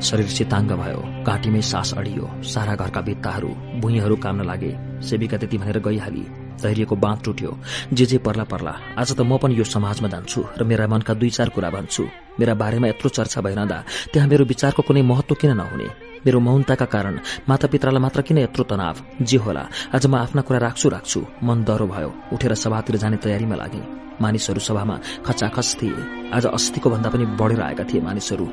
शरीर 0.05 0.27
चिताङ्ग 0.37 0.71
भयो 0.81 1.01
घाँटीमै 1.25 1.61
सास 1.71 1.93
अडियो 1.97 2.25
सारा 2.53 2.73
घरका 2.75 3.01
भित्ताहरू 3.07 3.49
भुइँहरू 3.81 4.15
काम्न 4.23 4.45
लागे 4.45 4.71
सेविका 5.09 5.37
त्यति 5.37 5.57
भनेर 5.57 5.79
गइहाली 5.87 6.25
धैर्यको 6.61 6.95
बाँध 6.95 7.19
टुट्यो। 7.25 7.51
जे 7.93 8.05
जे 8.05 8.17
पर्ला 8.25 8.43
पर्ला 8.51 8.73
आज 9.01 9.11
त 9.17 9.21
म 9.21 9.37
पनि 9.41 9.57
यो 9.59 9.63
समाजमा 9.65 10.07
जान्छु 10.13 10.41
र 10.59 10.63
मेरा 10.63 10.87
मनका 10.87 11.13
दुई 11.19 11.29
चार 11.29 11.49
कुरा 11.49 11.69
भन्छु। 11.69 12.03
मेरा 12.39 12.53
बारेमा 12.61 12.87
यत्रो 12.87 13.09
चर्चा 13.17 13.41
भइरहँदा 13.41 13.77
त्यहाँ 14.13 14.27
मेरो 14.29 14.45
विचारको 14.45 14.81
कुनै 14.87 15.01
महत्व 15.01 15.35
किन 15.41 15.51
नहुने? 15.57 15.87
मेरो 16.25 16.39
मौनताका 16.39 16.85
कारण 16.85 17.19
मातापित्रालाई 17.49 18.01
मात्र 18.01 18.21
किन 18.27 18.37
यत्रो 18.37 18.63
तनाव? 18.71 18.95
जे 19.21 19.37
होला 19.37 19.63
आज 19.95 20.05
म 20.07 20.15
आफ्ना 20.15 20.41
कुरा 20.47 20.59
राख्छु 20.59 20.89
राख्छु 20.89 21.19
मन 21.43 21.63
डह्रो 21.67 21.87
भयो 21.87 22.09
उठेर 22.33 22.53
सभातिर 22.63 22.95
जाने 23.03 23.17
तयारीमा 23.17 23.55
लागे। 23.55 24.04
मानिसहरू 24.21 24.59
सभामा 24.59 24.99
खचाखच 25.25 25.77
थिए। 25.81 26.31
आज 26.33 26.45
अस्तिको 26.47 26.89
भन्दा 26.89 27.09
पनि 27.09 27.25
बढेर 27.39 27.61
आएका 27.61 27.83
थिए 27.83 28.01
मानिसहरू। 28.01 28.45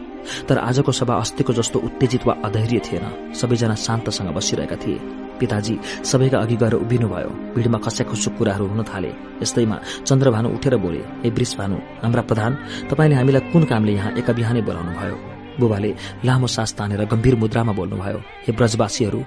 तर 0.49 0.59
आजको 0.59 0.93
सभा 0.93 1.15
अस्तिको 1.15 1.53
जस्तो 1.53 1.79
उत्तेजित 1.79 2.27
वा 2.27 2.35
अधैर्य 2.45 2.81
थिएन। 2.87 3.35
सबैजना 3.35 3.75
शान्तसँग 3.75 4.35
बसिरहेका 4.35 4.77
थिए। 4.77 4.99
पिताजी 5.41 5.79
सबैका 6.05 6.39
अघि 6.39 6.57
गएर 6.57 6.75
उभिनुभयो। 6.75 7.31
भिडमा 7.55 7.79
खस्याखुसुक 7.79 8.37
कुराहरू 8.39 8.67
हुन 8.67 8.83
थाले। 8.85 9.13
यस्तैमा 9.43 9.81
चन्द्रभानु 10.07 10.49
उठेर 10.55 10.77
बोले 10.77 11.03
ए 11.27 11.31
वृष 11.31 11.57
भानु 11.57 11.77
हाम्रा 12.03 12.23
प्रधान 12.23 12.59
तपाईँले 12.91 13.17
हामीलाई 13.17 13.51
कुन 13.53 13.65
कामले 13.65 13.93
यहाँ 13.93 14.13
एका 14.19 14.33
बिहानै 14.33 14.63
बोलाउनु 14.63 14.93
भयो 14.93 15.32
बुबाले 15.63 15.91
लामो 16.27 16.47
सास 16.47 16.75
तानेर 16.79 17.05
गम्भीर 17.07 17.35
मुद्रामा 17.43 17.73
बोल्नुभयो 17.73 18.19
हे 18.45 18.51
ब्रजवासीहरू 18.53 19.21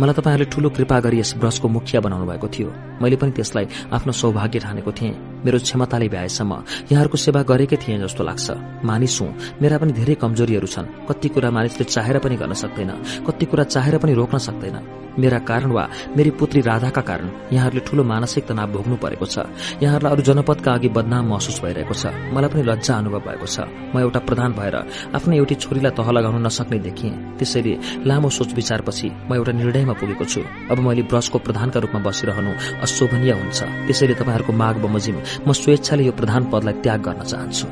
मलाई 0.00 0.14
तपाईँहरूले 0.18 0.50
ठूलो 0.52 0.68
कृपा 0.76 0.96
गरी 1.04 1.18
यस 1.20 1.36
ब्रजको 1.40 1.68
मुखिया 1.68 2.00
बनाउनु 2.00 2.26
भएको 2.26 2.48
थियो। 2.48 2.70
मैले 3.02 3.16
पनि 3.20 3.32
त्यसलाई 3.36 3.66
आफ्नो 3.92 4.12
सौभाग्य 4.12 4.58
ठानेको 4.64 4.92
थिएँ। 4.92 5.14
मेरो 5.44 5.58
क्षमताले 5.58 6.08
भ्याएसम्म 6.08 6.52
यहाँहरूको 6.92 7.18
सेवा 7.18 7.42
गरेकै 7.42 7.76
थिएँ 7.82 7.98
जस्तो 8.02 8.22
लाग्छ। 8.24 8.46
मानिस 8.86 9.20
हुँ 9.20 9.30
मेरा 9.62 9.76
पनि 9.78 9.92
धेरै 9.92 10.14
कमजोरीहरू 10.22 10.68
छन्। 10.74 10.86
कति 11.08 11.28
कुरा 11.34 11.50
मानिसले 11.50 11.84
चाहेर 11.84 12.18
पनि 12.24 12.36
गर्न 12.36 12.54
सक्दैन 12.62 12.90
कति 13.26 13.44
कुरा 13.50 13.64
चाहेर 13.74 13.98
पनि 13.98 14.12
रोक्न 14.14 14.38
सक्दैन। 14.38 15.01
मेरा 15.18 15.38
कारण 15.38 15.70
वा 15.72 15.84
मेरी 16.16 16.30
पुत्री 16.40 16.60
राधाका 16.60 17.00
कारण 17.00 17.28
यहाँहरूले 17.52 17.82
ठूलो 17.86 18.02
मानसिक 18.04 18.46
तनाव 18.48 18.72
भोग्नु 18.72 18.96
परेको 18.96 19.26
छ। 19.26 19.38
यहाँहरूलाई 19.82 20.12
अरू 20.12 20.22
जनपदका 20.22 20.72
अघि 20.72 20.88
बदनाम 20.88 21.24
महसुस 21.28 21.60
भइरहेको 21.62 21.94
छ। 21.94 22.04
मलाई 22.32 22.48
पनि 22.48 22.62
लज्जा 22.62 22.94
अनुभव 22.96 23.20
भएको 23.20 23.46
छ। 23.46 23.56
म 23.94 23.98
एउटा 24.00 24.20
प्रधान 24.28 24.50
भएर 24.52 24.76
आफ्नो 25.16 25.32
एउटी 25.36 25.54
छोरीलाई 25.54 25.92
तह 25.92 26.08
लगाउन 26.10 26.46
नसक्ने 26.46 26.78
देखिएँ। 26.78 27.38
त्यसैले 27.38 27.72
लामो 28.08 28.28
सोच 28.30 28.50
विचारपछि 28.54 29.08
म 29.28 29.34
एउटा 29.34 29.52
निर्णयमा 29.52 29.94
पुगेको 30.00 30.24
छु। 30.24 30.40
अब 30.70 30.78
मैले 30.80 31.02
ब्रजको 31.10 31.38
प्रधानका 31.38 31.78
रूपमा 31.80 32.00
बसिरहनु 32.02 32.52
अशोभनीय 32.82 33.32
हुन्छ। 33.32 33.60
त्यसैले 33.86 34.14
तपाईँहरूको 34.20 34.52
माग 34.52 34.76
बमोजिम 34.82 35.16
म 35.46 35.52
स्वेच्छाले 35.52 36.02
यो 36.08 36.12
प्रधान 36.12 36.42
पदलाई 36.50 36.74
त्याग 36.82 37.00
गर्न 37.02 37.22
चाहन्छु। 37.22 37.66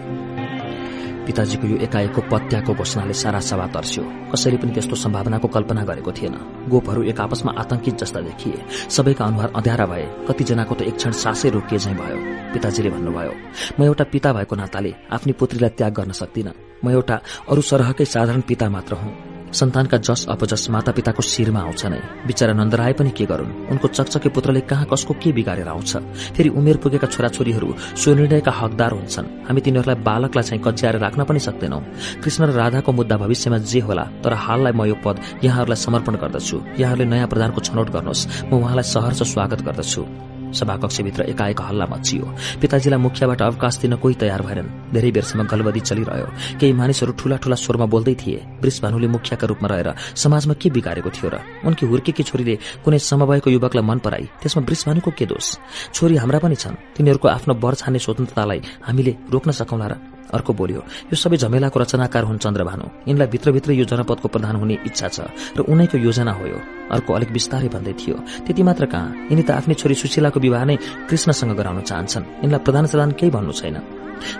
पिताजीको 1.30 1.66
यो 1.66 1.76
एकाएकको 1.86 2.20
पत्याको 2.26 2.74
घोषणाले 2.74 3.14
सारा 3.14 3.38
सभा 3.38 3.66
तर्स्यो। 3.70 4.02
कसैले 4.34 4.56
पनि 4.58 4.72
त्यस्तो 4.74 4.96
सम्भावनाको 4.98 5.48
कल्पना 5.48 5.82
गरेको 5.86 6.10
थिएन। 6.10 6.34
गोपहरू 6.66 7.02
एक 7.06 7.20
आपसमा 7.22 7.54
आतंकित 7.54 7.94
जस्ता 8.02 8.20
देखिए। 8.20 8.58
सबैका 8.90 9.24
अनुहार 9.24 9.50
अँध्यारा 9.54 9.86
भए। 9.86 10.06
कतिजनाको 10.26 10.74
त 10.74 10.82
एक 10.90 10.96
क्षण 10.98 11.12
सासै 11.14 11.48
रोकिए 11.54 11.78
झैँ 11.78 11.94
भयो। 11.94 12.18
पिताजीले 12.52 12.90
भन्नुभयो 12.90 13.32
म 13.78 13.80
एउटा 13.86 14.04
पिता 14.10 14.32
भएको 14.32 14.54
नाताले 14.58 14.92
आफ्नी 15.14 15.32
पुत्रीलाई 15.38 15.70
त्याग 15.78 15.92
गर्न 15.94 16.12
सक्दिनँ। 16.18 16.82
म 16.82 16.90
एउटा 16.90 17.16
अरू 17.46 17.62
सरहकै 17.62 18.04
साधारण 18.04 18.42
पिता 18.42 18.66
मात्र 18.68 18.94
हुँ। 18.98 19.14
सन्तानका 19.52 19.96
जस 19.96 20.26
अपजस 20.28 20.70
मातापिताको 20.70 21.22
शिरमा 21.22 21.60
आउँछ 21.60 21.86
नै। 21.86 22.00
बिचरा 22.26 22.52
नन्दराय 22.52 22.92
पनि 22.92 23.10
के 23.10 23.26
गरून्? 23.26 23.70
उनको 23.70 23.88
चकचके 23.88 24.28
पुत्रले 24.28 24.60
कहाँ 24.60 24.86
कसको 24.92 25.14
के 25.14 25.32
बिगारेर 25.32 25.68
आउँछ? 25.68 25.96
फेरि 26.36 26.48
उमेर 26.48 26.76
पुगेका 26.76 27.06
छोराछोरीहरू 27.06 27.74
स्वनिर्णयका 27.96 28.52
हकदार 28.52 28.92
हुन्छन्। 28.92 29.26
हामी 29.48 29.60
तिनीहरूलाई 29.60 30.02
बालकलाई 30.02 30.44
चाहिँ 30.44 30.62
कच्याएर 30.62 30.98
राख्न 30.98 31.24
पनि 31.24 31.38
सक्दैनौ। 31.38 31.80
कृष्ण 32.24 32.44
र 32.46 32.50
राधाको 32.50 32.92
मुद्दा 32.92 33.16
भविष्यमा 33.16 33.58
जे 33.58 33.80
होला 33.80 34.04
तर 34.24 34.32
हाललाई 34.34 34.72
म 34.72 34.84
यो 34.84 34.96
पद 35.04 35.44
यहाँहरूलाई 35.44 35.76
समर्पण 35.76 36.14
गर्दछु। 36.16 36.56
यहाँहरूले 36.78 37.10
नयाँ 37.10 37.28
प्रधानको 37.28 37.60
छनौट 37.60 37.90
गर्नुहोस्। 37.90 38.50
म 38.50 38.62
उहाँलाई 38.62 38.86
सहर्ष 38.86 39.22
स्वागत 39.22 39.62
गर्दछु। 39.62 40.39
सभाकक्षभित्र 40.52 41.22
एकाएक 41.30 41.60
हल्ला 41.60 41.86
मचियो। 41.86 42.26
पिताजीलाई 42.60 43.00
मुखियाबाट 43.00 43.42
अवकाश 43.42 43.76
दिन 43.78 43.94
कोही 43.96 44.14
तयार 44.14 44.42
भएनन्। 44.42 44.92
धेरै 44.92 45.10
बेरसम्म 45.10 45.42
गलबदी 45.46 45.80
चलिरह्यो। 45.80 46.28
केही 46.60 46.72
मानिसहरू 46.72 47.12
ठूला 47.12 47.36
ठूला 47.36 47.56
स्वरमा 47.56 47.86
बोल्दै 47.86 48.14
थिए। 48.14 48.38
वृषभानुले 48.62 49.08
मुखियाका 49.08 49.46
रूपमा 49.46 49.68
रहेर 49.68 49.88
समाजमा 50.14 50.54
के 50.54 50.70
बिगारेको 50.70 51.10
थियो 51.10 51.28
र 51.30 51.36
उनकी 51.64 51.86
हुर्केकी 51.86 52.22
छोरीले 52.22 52.54
कुनै 52.84 52.98
समवयको 53.00 53.50
युवकलाई 53.50 53.84
मन 53.84 53.98
पराई 53.98 54.24
त्यसमा 54.42 54.62
वृषभानुको 54.64 55.10
के 55.10 55.24
दोष? 55.26 55.46
छोरी 55.94 56.16
हाम्रा 56.16 56.38
पनि 56.38 56.56
छन्। 56.56 56.74
तिनीहरूको 56.96 57.28
आफ्नो 57.28 57.54
वर 57.54 57.74
छान्ने 57.74 57.98
स्वतन्त्रतालाई 57.98 58.60
हामीले 58.86 59.12
रोक्न 59.32 59.50
सकौँला 59.50 59.86
र 59.86 59.94
अर्को 60.32 60.52
बोल्यो 60.52 60.80
यो 61.10 61.16
सबै 61.16 61.36
झमेलाको 61.36 61.76
रचनाकार 61.80 62.24
हुन् 62.24 62.38
चन्द्रभानु। 62.38 62.86
यिनलाई 63.08 63.28
भित्रभित्र 63.34 63.70
यो 63.72 63.84
जनपदको 63.84 64.28
प्रधान 64.28 64.56
हुने 64.56 64.76
इच्छा 64.86 65.08
छ 65.08 65.18
र 65.56 65.60
उनैको 65.68 65.98
योजना 65.98 66.32
हो 66.32 66.44
अर्को 66.90 67.10
अलिक 67.14 67.30
बिस्तारै 67.32 67.68
भन्दै 67.68 67.94
थियो 68.00 68.16
त्यति 68.46 68.62
मात्र 68.62 68.84
कहाँ? 68.86 69.30
यिनी 69.30 69.42
त 69.42 69.50
आफ्नै 69.50 69.74
छोरी 69.74 69.94
सुशीलाको 69.94 70.40
विवाह 70.40 70.64
नै 70.64 70.76
कृष्णसँग 71.08 71.52
गराउन 71.54 71.80
चाहन्छन्। 71.86 72.24
यिनलाई 72.42 72.64
प्रधान 72.66 72.86
प्रधान 72.90 73.10
केही 73.18 73.30
भन्नु 73.30 73.52
छैन 73.52 73.76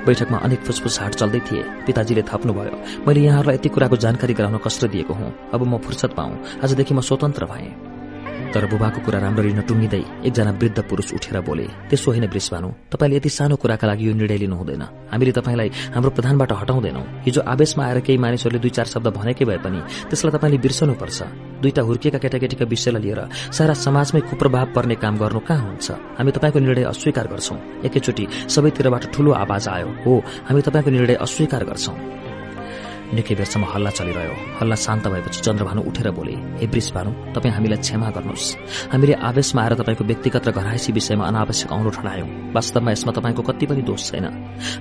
बैठकमा 0.07 0.39
अनेक 0.45 0.61
फुसफुसाट 0.67 1.15
चल्दै 1.21 1.41
थिए। 1.47 1.63
पिताजीले 1.87 2.23
थप्नुभयो 2.29 2.75
मैले 3.07 3.21
यहाँहरूलाई 3.21 3.57
यति 3.57 3.69
कुराको 3.71 3.97
जानकारी 3.97 4.35
गराउन 4.35 4.59
कष्ट 4.61 4.83
दिएको 4.93 5.15
हुँ। 5.15 5.31
अब 5.55 5.61
म 5.65 5.79
फुर्सद 5.79 6.11
पाऊँ। 6.19 6.35
आजदेखि 6.65 6.95
म 6.95 7.01
स्वतन्त्र 7.01 7.45
भएँ। 7.47 8.00
तर 8.55 8.67
बुबाको 8.67 9.01
कुरा 9.07 9.19
राम्ररी 9.25 9.53
नटुङ्गिँदै 9.59 10.03
एकजना 10.27 10.53
वृद्ध 10.61 10.79
पुरूष 10.91 11.09
उठेर 11.15 11.37
बोले 11.49 11.67
त्यसो 11.91 12.11
होइन 12.11 12.27
वृषभानु 12.27 12.69
तपाईँले 12.93 13.17
यति 13.17 13.31
सानो 13.31 13.57
कुराका 13.63 13.87
लागि 13.87 14.05
यो 14.09 14.13
निर्णय 14.15 14.39
लिनु 14.43 14.57
हुँदैन 14.57 14.83
हामीले 15.13 15.33
तपाईँलाई 15.39 15.69
हाम्रो 15.95 16.11
प्रधानबाट 16.17 16.53
हटाउँदैनौ। 16.61 17.03
हिजो 17.27 17.41
आवेशमा 17.47 17.83
आएर 17.87 17.99
केही 18.07 18.19
मानिसहरूले 18.19 18.61
दुई 18.61 18.71
चार 18.71 18.87
शब्द 18.95 19.07
भनेकै 19.19 19.45
भए 19.45 19.59
पनि 19.65 19.81
त्यसलाई 20.11 20.33
तपाईँले 20.35 20.59
बिर्सनुपर्छ। 20.65 21.19
दुईटा 21.63 21.83
हुर्किएका 21.83 22.19
केटाकेटीका 22.19 22.65
विषयलाई 22.67 23.03
लिएर 23.03 23.21
सारा 23.53 23.75
समाजमै 23.75 24.21
कुप्रभाव 24.31 24.67
पर्ने 24.75 24.95
काम 25.03 25.15
गर्नु 25.23 25.41
कहाँ 25.49 25.67
हुन्छ? 25.67 25.89
हामी 26.19 26.31
तपाईँको 26.31 26.59
निर्णय 26.59 26.85
अस्वीकार 26.95 27.27
गर्छौं। 27.33 27.59
एकैचोटि 27.87 28.25
सबैतिरबाट 28.55 29.05
ठूलो 29.15 29.31
आवाज 29.43 29.69
आयो। 29.69 29.89
हो 30.05 30.13
हामी 30.49 30.61
तपाईँको 30.67 30.91
निर्णय 30.91 31.15
अस्वीकार 31.27 31.65
गर्छौं। 31.65 32.30
निकै 33.15 33.35
बेरसम्म 33.35 33.65
हल्ला 33.73 33.91
चलिरह्यो। 33.99 34.35
हल्ला 34.61 34.77
शान्त 34.87 35.05
भएपछि 35.13 35.41
चन्द्रभानु 35.47 35.81
उठेर 35.91 36.11
बोले 36.15 36.35
हे 36.61 36.67
भानु 36.67 37.11
तपाईँ 37.35 37.55
हामीलाई 37.55 37.79
क्षमा 37.83 38.09
गर्नुहोस्। 38.17 38.47
हामीले 38.93 39.15
आवेशमा 39.29 39.61
आएर 39.63 39.75
तपाईँको 39.81 40.05
व्यक्तिगत 40.11 40.49
र 40.49 40.51
घरायसी 40.55 40.91
विषयमा 40.93 41.25
अनावश्यक 41.27 41.71
औँलो 41.73 41.91
ठडायौं 41.91 42.29
वास्तवमा 42.55 42.91
यसमा 42.93 43.13
तपाईँको 43.13 43.43
कति 43.43 43.67
पनि 43.67 43.83
दोष 43.83 44.03
छैन। 44.11 44.27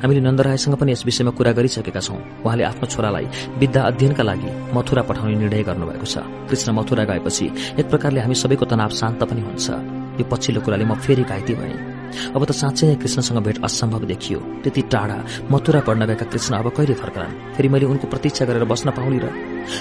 हामीले 0.01 0.21
नन्दरायसँग 0.21 0.75
पनि 0.77 0.91
यस 0.93 1.05
विषयमा 1.09 1.31
कुरा 1.37 1.51
गरिसकेका 1.57 1.99
छौं। 1.99 2.19
उहाँले 2.45 2.63
आफ्नो 2.69 2.85
छोरालाई 2.93 3.25
विद्या 3.59 3.81
अध्ययनका 3.89 4.23
लागि 4.23 4.49
मथुरा 4.73 5.01
पठाउने 5.09 5.35
निर्णय 5.35 5.63
गर्नुभएको 5.65 6.05
छ। 6.05 6.21
कृष्ण 6.49 6.67
मथुरा 6.77 7.03
गएपछि 7.09 7.45
एक 7.79 7.85
प्रकारले 7.89 8.19
हामी 8.21 8.35
सबैको 8.35 8.65
तनाव 8.69 8.89
शान्त 8.93 9.23
पनि 9.25 9.41
हुन्छ। 9.41 9.65
यो 10.19 10.25
पछिल्लो 10.29 10.61
कुराले 10.61 10.85
म 10.85 10.93
फेरि 10.95 11.23
घाइते 11.23 11.53
भएँ। 11.55 11.98
अब 12.35 12.41
त 12.45 12.51
साँच्चै 12.51 12.87
नै 12.87 12.95
कृष्णसँग 12.95 13.39
भेट 13.43 13.57
असम्भव 13.63 14.03
देखियो। 14.05 14.39
त्यति 14.63 14.81
टाढा 14.91 15.17
मथुरा 15.51 15.79
पढ्न 15.87 16.05
गएका 16.05 16.25
कृष्ण 16.25 16.53
अब 16.55 16.69
कहिले 16.69 16.93
फर्कलान्? 16.93 17.33
फेरि 17.55 17.69
मैले 17.69 17.85
उनको 17.85 18.07
प्रतीक्षा 18.07 18.45
गरेर 18.45 18.65
बस्न 18.65 18.89
पाउने 18.91 19.19
र? 19.19 19.27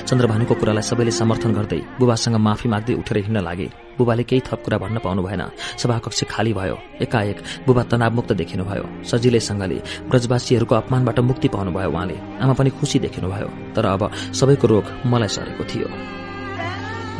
चन्द्रभानुको 0.07 0.55
कुरालाई 0.55 0.83
सबैले 0.83 1.11
समर्थन 1.11 1.53
गर्दै 1.55 1.81
बुबासँग 1.99 2.37
माफी 2.37 2.69
माग्दै 2.69 2.95
उठेर 2.95 3.17
हिँड्न 3.25 3.41
लागे। 3.41 3.69
बुबाले 3.99 4.23
केही 4.23 4.43
थप 4.47 4.63
कुरा 4.65 4.79
भन्न 4.79 4.99
पाउनु 4.99 5.23
भएन। 5.23 5.43
सभाकक्ष 5.79 6.23
खाली 6.31 6.53
भयो। 6.53 6.77
एकाएक 7.03 7.39
बुबा 7.67 7.83
तनावमुक्त 7.91 8.33
देखिनुभयो। 8.33 8.85
सजिलैसँगले 9.05 9.79
ब्रजवासीहरूको 10.11 10.75
अपमानबाट 10.75 11.19
मुक्ति 11.21 11.49
पाउनुभयो 11.49 11.91
उहाँले। 11.91 12.17
आमा 12.43 12.53
पनि 12.53 12.71
खुसी 12.71 12.99
देखिनुभयो। 12.99 13.49
तर 13.75 13.87
अब 13.87 14.03
सबैको 14.35 14.67
रोग 14.67 14.85
मलाई 15.07 15.29
सरेको 15.29 15.65
थियो। 15.65 16.18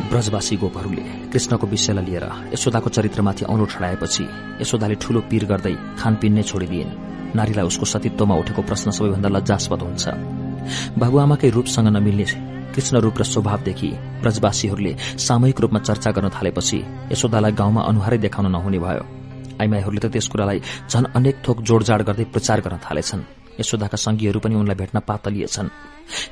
ब्रजवासी 0.07 0.55
गोपहरूले 0.55 1.03
कृष्णको 1.31 1.67
विषयलाई 1.67 2.05
लिएर 2.05 2.25
यशोदाको 2.53 2.89
चरित्रमाथि 2.89 3.43
औलो 3.45 3.65
ठडाएपछि 3.73 4.23
यशोदाले 4.61 4.95
ठूलो 5.03 5.19
पीर 5.29 5.43
गर्दै 5.51 5.75
खानपिन 5.99 6.33
नै 6.33 6.43
छोडिदिइन्। 6.49 6.91
नारीलाई 7.35 7.65
उसको 7.67 7.85
सतीत्वमा 7.85 8.35
उठेको 8.41 8.61
प्रश्न 8.63 8.91
सबैभन्दा 8.95 9.29
लज्जास्पद 9.35 9.81
हुन्छ। 9.85 10.05
बाबुआमाकै 10.97 11.49
रूपसँग 11.49 11.87
नमिल्ने 11.93 12.25
कृष्ण 12.73 12.95
रूप 13.03 13.15
र 13.19 13.23
स्वभावदेखि 13.23 13.89
ब्रजवासीहरूले 14.23 14.93
सामूहिक 15.25 15.57
रूपमा 15.61 15.79
चर्चा 15.79 16.09
गर्न 16.15 16.29
थालेपछि 16.31 16.79
यशोदालाई 17.11 17.51
गाउँमा 17.59 17.81
अनुहारै 17.89 18.17
देखाउन 18.25 18.47
नहुने 18.55 18.79
भयो। 18.79 19.03
आइमाईहरूले 19.61 19.99
त 19.99 20.07
त्यस 20.13 20.27
कुरालाई 20.31 20.59
झन 20.89 21.03
अनेक 21.17 21.35
थोक 21.45 21.57
जोडजाड 21.67 22.01
गर्दै 22.07 22.25
प्रचार 22.33 22.57
गर्न 22.65 22.77
थालेछन्। 22.79 23.38
यशोदाका 23.59 23.97
संघीहरू 23.97 24.39
पनि 24.39 24.55
उनलाई 24.55 24.75
भेट्न 24.75 24.99
पातलिएछन्। 24.99 25.69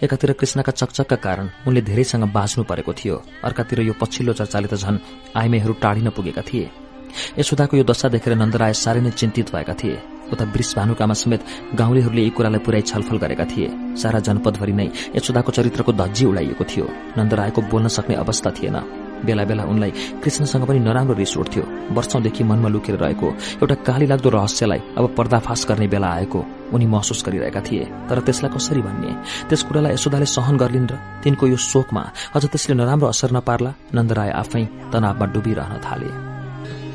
एकातिर 0.04 0.32
कृष्णका 0.34 0.72
चकचकका 0.72 1.16
कारण 1.16 1.50
उनले 1.68 1.82
धेरैसँग 1.82 2.24
बाँच्नु 2.34 2.64
परेको 2.64 2.94
थियो। 2.94 3.16
अर्कातिर 3.44 3.82
यो 3.82 3.94
पछिल्लो 4.02 4.34
चर्चाले 4.34 4.68
त 4.68 4.76
झन 4.76 5.00
आइमेहरू 5.36 5.74
टाढिन 5.82 6.10
पुगेका 6.10 6.42
थिए। 6.42 6.70
यशोदाको 7.40 7.78
यो 7.78 7.84
दशा 7.84 8.08
देखेर 8.10 8.36
नन्दराय 8.36 8.74
साह्रै 8.74 9.02
नै 9.02 9.12
चिन्तित 9.12 9.54
भएका 9.54 9.74
थिए। 9.74 9.98
उता 10.28 10.46
वृष 10.46 10.76
भानुकामा 10.76 11.14
समेत 11.14 11.42
गाउँलेहरूले 11.76 12.22
यी 12.22 12.30
कुरालाई 12.36 12.60
पुरै 12.60 12.82
छलफल 12.82 13.18
गरेका 13.18 13.46
थिए। 13.48 13.68
सारा 13.96 14.20
जनपदभरि 14.20 14.74
नै 14.74 14.88
यशोदाको 15.16 15.52
चरित्रको 15.52 15.92
धज्जी 15.94 16.26
उडाइएको 16.26 16.64
थियो। 16.64 16.86
नन्दरायको 17.18 17.62
बोल्न 17.72 17.88
सक्ने 17.88 18.16
अवस्था 18.16 18.52
थिएन। 18.52 19.07
बेला 19.26 19.44
बेला 19.50 19.64
उनलाई 19.64 19.92
कृष्णसँग 20.24 20.66
पनि 20.68 20.80
नराम्रो 20.80 21.14
रिस 21.16 21.38
उठ्थ्यो। 21.38 21.64
वर्षौंदेखि 21.96 22.44
मनमा 22.44 22.70
लुकेर 22.70 22.96
रहेको 22.98 23.28
एउटा 23.62 23.76
काली 23.88 24.06
लाग्दो 24.06 24.30
रहस्यलाई 24.30 24.80
अब 24.98 25.06
पर्दाफाश 25.18 25.66
गर्ने 25.70 25.88
बेला 25.88 26.10
आएको। 26.18 26.40
उनी 26.74 26.86
महसुस 26.86 27.24
गरिरहेका 27.26 27.62
थिए 27.62 27.86
तर 28.10 28.20
त्यसलाई 28.20 28.52
कसरी 28.52 28.82
भन्ने? 28.82 29.12
त्यस 29.50 29.62
कुरालाई 29.64 29.94
यशोदाले 29.94 30.26
सहन 30.28 30.56
गर्लिन् 30.58 30.90
र 30.92 30.94
तिनको 31.24 31.48
यो 31.48 31.58
शोकमा 31.58 32.04
अझ 32.36 32.44
त्यसले 32.46 32.76
नराम्रो 32.76 33.08
असर 33.08 33.32
नपार्ला 33.32 33.72
नन्दराय 33.96 34.30
आफै 34.42 34.64
तनावमा 34.92 35.26
डुबिरहन 35.34 35.80
थाले। 35.80 36.12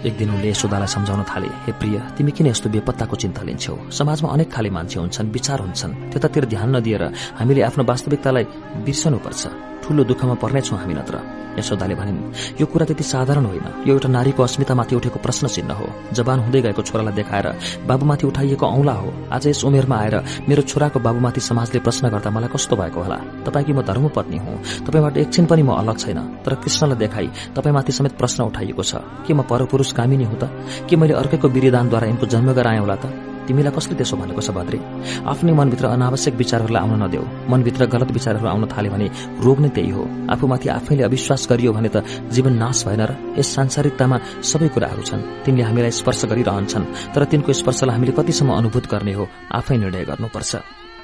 एक 0.02 0.14
दिन 0.18 0.30
उनले 0.34 0.48
यशोदालाई 0.50 0.90
सम्झाउन 0.92 1.22
थाले 1.24 1.48
हे 1.64 1.72
प्रिय 1.78 1.96
तिमी 2.18 2.30
किन 2.36 2.46
यस्तो 2.52 2.68
बेपत्ताको 2.74 3.16
चिन्ता 3.16 3.42
लिन्छौ? 3.48 3.74
समाजमा 3.90 4.28
अनेक 4.34 4.48
खाले 4.52 4.70
मान्छे 4.76 4.98
हुन्छन् 5.00 5.32
विचार 5.32 5.58
हुन्छन् 5.64 5.96
त्यतातिर 6.10 6.44
ध्यान 6.52 6.76
नदिएर 6.76 7.02
हामीले 7.38 7.62
आफ्नो 7.62 7.82
वास्तविकतालाई 7.86 8.44
बिर्सनुपर्छ। 8.84 9.71
ठूलो 9.82 10.04
दुःखमा 10.04 10.34
पर्नेछौँ 10.34 10.78
हामी 10.78 10.94
नत्र। 10.94 11.16
यशोदाले 11.58 11.94
भनिन् 11.94 12.60
यो 12.60 12.66
कुरा 12.66 12.86
त्यति 12.86 13.04
साधारण 13.04 13.44
होइन। 13.44 13.84
यो 13.86 13.92
एउटा 13.92 14.08
नारीको 14.08 14.42
अस्मितामाथि 14.42 14.96
उठेको 14.96 15.18
प्रश्न 15.20 15.46
चिन्ह 15.46 15.74
हो। 15.74 15.86
जवान 16.12 16.38
हुँदै 16.40 16.60
गएको 16.62 16.82
छोरालाई 16.82 17.14
देखाएर 17.14 17.46
बाबुमाथि 17.86 18.26
उठाइएको 18.26 18.66
औंला 18.66 18.92
हो। 18.92 19.12
आज 19.32 19.46
यस 19.46 19.64
उमेरमा 19.64 19.96
आएर 19.96 20.16
मेरो 20.48 20.62
छोराको 20.62 21.00
बाबुमाथि 21.00 21.40
समाजले 21.40 21.80
प्रश्न 21.80 22.08
गर्दा 22.08 22.30
मलाई 22.30 22.48
कस्तो 22.48 22.76
भएको 22.76 23.00
होला? 23.02 23.18
तपाईँकी 23.44 23.72
म 23.72 23.82
धर्मपत्नी 23.82 24.38
हुँ? 24.38 24.56
तपाईँबाट 24.86 25.16
एकछिन 25.16 25.46
पनि 25.46 25.62
म 25.62 25.76
अलग 25.76 25.98
छैन। 25.98 26.18
तर 26.40 26.54
कृष्णलाई 26.54 26.98
देखाई 26.98 27.28
तपाईँमाथि 27.56 27.92
समेत 27.92 28.12
प्रश्न 28.16 28.48
उठाइएको 28.48 28.82
छ। 28.82 28.94
के 29.26 29.34
म 29.34 29.42
परपुरूष 29.42 29.92
कामिनी 29.92 30.24
हुँ 30.24 30.38
त? 30.40 30.48
के 30.88 30.96
मैले 30.96 31.14
अर्कैको 31.14 31.48
विरिदानद्वारा 31.48 32.06
यिनको 32.06 32.26
जन्म 32.26 32.52
गराएँ 32.52 32.80
होला 32.80 32.96
त? 32.96 33.31
तिमीलाई 33.46 33.72
कसले 33.76 33.94
त्यसो 33.98 34.16
भनेको 34.16 34.40
छ 34.40 34.50
भद्रे? 34.50 34.78
आफ्नै 35.26 35.52
मनभित्र 35.52 35.86
अनावश्यक 35.96 36.34
विचारहरूलाई 36.34 36.82
आउन 36.82 37.02
नदेऊ। 37.02 37.24
मनभित्र 37.50 37.86
गलत 37.86 38.10
विचारहरू 38.12 38.46
आउन 38.48 38.64
थाल्यो 38.68 38.92
भने 38.92 39.06
रोग 39.44 39.58
नै 39.60 39.68
त्यही 39.76 39.90
हो। 39.90 40.02
आफूमाथि 40.30 40.68
आफैले 40.68 41.02
अविश्वास 41.02 41.42
गरियो 41.50 41.72
भने 41.72 41.88
त 41.88 42.04
जीवन 42.30 42.54
नाश 42.58 42.84
भएन 42.86 43.02
र 43.02 43.12
यस 43.38 43.48
सांसारिकतामा 43.54 44.16
सबै 44.42 44.68
कुराहरू 44.74 45.02
छन्। 45.02 45.22
तिनले 45.44 45.62
हामीलाई 45.62 45.90
स्पर्श 45.90 46.24
गरिरहन्छन् 46.30 47.14
तर 47.14 47.24
तिनको 47.30 47.52
स्पर्शलाई 47.52 47.94
हामीले 47.96 48.12
कतिसम्म 48.12 48.50
अनुभूत 48.52 48.86
गर्ने 48.92 49.12
हो 49.12 49.24
आफै 49.52 49.76
निर्णय 49.76 50.04
गर्नुपर्छ। 50.10 50.52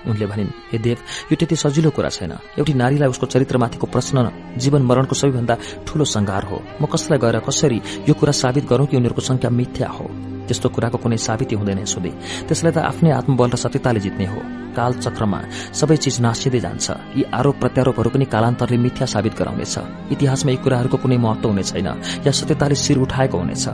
उनले 0.06 0.26
भनिन् 0.30 0.54
हे 0.70 0.78
देव 0.78 0.98
यो 1.30 1.34
त्यति 1.34 1.56
सजिलो 1.58 1.90
कुरा 1.90 2.08
छैन। 2.08 2.32
एउटी 2.54 2.72
नारीलाई 2.72 3.08
उसको 3.10 3.26
चरित्रमाथिको 3.26 3.86
प्रश्न 3.90 4.30
जीवन 4.56 4.82
मरणको 4.86 5.14
सबैभन्दा 5.14 5.54
ठूलो 5.86 6.04
संघार 6.06 6.44
हो। 6.46 6.62
म 6.80 6.86
कसलाई 6.86 7.18
गएर 7.18 7.38
कसरी 7.42 8.06
यो 8.06 8.14
कुरा 8.14 8.32
साबित 8.32 8.64
गरौं 8.70 8.86
कि 8.86 8.96
उनीहरूको 8.96 9.22
संख्या 9.26 9.50
मिथ्या 9.50 9.88
हो? 9.90 10.06
त्यस्तो 10.48 10.68
कुराको 10.68 10.98
कुनै 10.98 11.18
साबिती 11.20 11.54
हुँदैन 11.60 11.84
सोधे 11.84 12.12
त्यसलाई 12.48 12.72
त 12.72 12.78
आफ्नै 12.90 13.10
आत्मबल 13.12 13.48
र 13.52 13.56
सत्यताले 13.56 14.00
जित्ने 14.00 14.26
हो। 14.32 14.40
काल 14.76 14.92
चक्रमा 15.04 15.38
सबै 15.74 15.96
चिज 15.96 16.16
नासिँदै 16.20 16.60
जान्छ। 16.60 16.86
यी 17.18 17.22
आरोप 17.34 17.56
प्रत्यारोपहरू 17.60 18.10
पनि 18.14 18.24
कालान्तरले 18.24 18.78
मिथ्या 18.78 19.06
साबित 19.06 19.34
गराउनेछ। 19.34 19.74
इतिहासमा 20.14 20.50
यी 20.52 20.58
कुराहरूको 20.64 20.96
कुनै 21.02 21.18
महत्व 21.18 21.48
हुने 21.48 21.62
छैन। 21.62 21.88
या 22.26 22.32
सत्यताले 22.32 22.74
शिर 22.74 22.98
उठाएको 22.98 23.36
हुनेछ। 23.38 23.64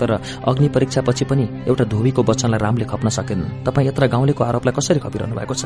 तर 0.00 0.10
अग्नि 0.46 0.68
परीक्षापछि 0.68 1.24
पनि 1.24 1.44
एउटा 1.66 1.84
धोबीको 1.84 2.22
वचनलाई 2.22 2.60
रामले 2.62 2.84
खप्न 2.84 3.08
सकेनन्। 3.08 3.64
तपाईँ 3.66 3.88
यत्र 3.88 4.06
गाउँलेको 4.06 4.42
आरोपलाई 4.44 4.74
कसरी 4.78 5.00
खपिरहनु 5.02 5.34
भएको 5.34 5.54
छ? 5.54 5.64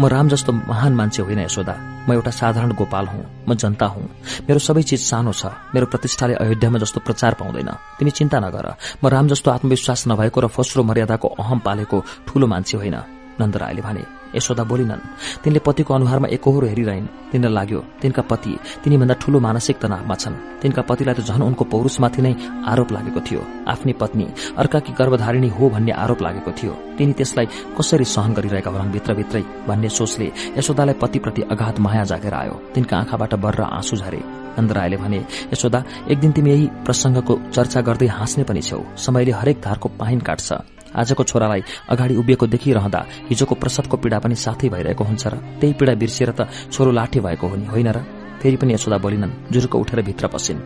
म 0.00 0.06
राम 0.06 0.28
जस्तो 0.28 0.52
महान 0.52 0.92
मान्छे 0.94 1.22
होइन 1.22 1.38
यशोदा। 1.38 1.74
म 2.08 2.12
एउटा 2.12 2.30
साधारण 2.30 2.72
गोपाल 2.72 3.06
हुँ। 3.06 3.44
म 3.48 3.54
जनता 3.54 3.86
हुँ। 3.86 4.04
मेरो 4.48 4.58
सबै 4.58 4.82
चिज 4.82 5.02
सानो 5.02 5.32
छ। 5.32 5.46
मेरो 5.74 5.86
प्रतिष्ठाले 5.86 6.34
अयोध्यामा 6.34 6.78
जस्तो 6.78 7.00
प्रचार 7.00 7.34
पाउँदैन। 7.34 7.70
तिमी 7.98 8.10
चिन्ता 8.10 8.38
नगर। 8.40 8.74
म 9.04 9.08
राम 9.08 9.28
जस्तो 9.28 9.50
आत्मविश्वास 9.50 10.04
नभएको 10.08 10.40
र 10.40 10.46
फस्रो 10.46 10.82
मर्यादाको 10.82 11.28
अहम 11.28 11.58
पालेको 11.58 12.04
ठूलो 12.26 12.46
मान्छे 12.46 12.76
होइन। 12.76 12.96
नन्दरायले 13.40 13.82
भने 13.82 14.04
यशोदा 14.36 14.64
बोलिनन् 14.70 15.02
तिनले 15.42 15.60
पतिको 15.66 15.94
अनुहारमा 15.94 16.28
एकहोरो 16.36 16.66
हेरिरहन्। 16.66 17.08
तिनलाई 17.32 17.52
लाग्यो 17.52 17.80
तिनका 18.02 18.22
पति 18.30 18.52
तिनीभन्दा 18.84 19.14
ठूलो 19.20 19.38
मानसिक 19.40 19.76
तनावमा 19.82 20.14
छन्। 20.14 20.36
तिनका 20.62 20.82
पतिलाई 20.88 21.14
त 21.14 21.20
झन 21.26 21.42
उनको 21.42 21.64
पौरूषमाथि 21.72 22.20
नै 22.22 22.32
आरोप 22.70 22.88
लागेको 22.92 23.20
थियो। 23.26 23.42
आफ्नै 23.72 23.92
पत्नी 24.00 24.26
अर्काकी 24.60 24.92
गर्भधारिणी 24.98 25.48
हो 25.56 25.64
भन्ने 25.74 25.92
आरोप 25.92 26.20
लागेको 26.22 26.50
थियो। 26.58 26.72
तिनी 26.98 27.12
त्यसलाई 27.18 27.46
कसरी 27.76 28.04
सहन 28.04 28.32
गरिरहेका 28.36 28.70
होलान् 28.70 28.92
भित्रभित्रै? 28.92 29.42
भन्ने 29.68 29.88
सोचले 29.88 30.26
यशोदालाई 30.58 30.96
पतिप्रति 31.02 31.42
अगाध 31.52 31.78
माया 31.84 32.04
जागेर 32.04 32.34
आयो। 32.34 32.54
तिनका 32.74 32.96
आँखाबाट 32.96 33.34
बर्र 33.34 33.62
आँसु 33.78 33.96
झरे। 33.96 34.22
नन्दरायले 34.56 34.96
भने 34.96 35.20
यशोदा 35.52 35.82
एक 36.10 36.18
दिन 36.20 36.32
तिमी 36.32 36.50
यही 36.50 36.66
प्रसंगको 36.84 37.34
चर्चा 37.52 37.80
गर्दै 37.80 38.06
हाँस्ने 38.08 38.44
पनि 38.44 38.62
छौ 38.62 38.80
समयले 38.96 39.32
हरेक 39.32 39.60
धारको 39.60 39.88
पाइन 40.00 40.20
काट्छ। 40.20 40.75
आजको 40.96 41.24
छोरालाई 41.24 41.62
अगाडि 41.88 42.14
उभिएको 42.16 42.46
देखिरहँदा 42.46 43.00
हिजोको 43.28 43.54
प्रसवको 43.54 43.96
पीड़ा 43.96 44.18
पनि 44.18 44.34
साथै 44.36 44.68
भइरहेको 44.68 45.04
हुन्छ 45.04 45.26
र 45.26 45.34
त्यही 45.60 45.72
पीड़ा 45.72 45.94
बिर्सिएर 45.94 46.30
त 46.30 46.48
छोरो 46.72 46.90
लाठे 46.90 47.20
भएको 47.20 47.46
हो 47.46 47.56
नि 47.56 47.66
होइन 47.66 47.88
र? 47.88 48.25
फेरि 48.42 48.56
पनि 48.56 48.74
यशोदा 48.74 48.98
बोलिनन् 48.98 49.52
जुरुको 49.52 49.78
उठेर 49.78 50.02
भित्र 50.02 50.26
पसिन्। 50.28 50.60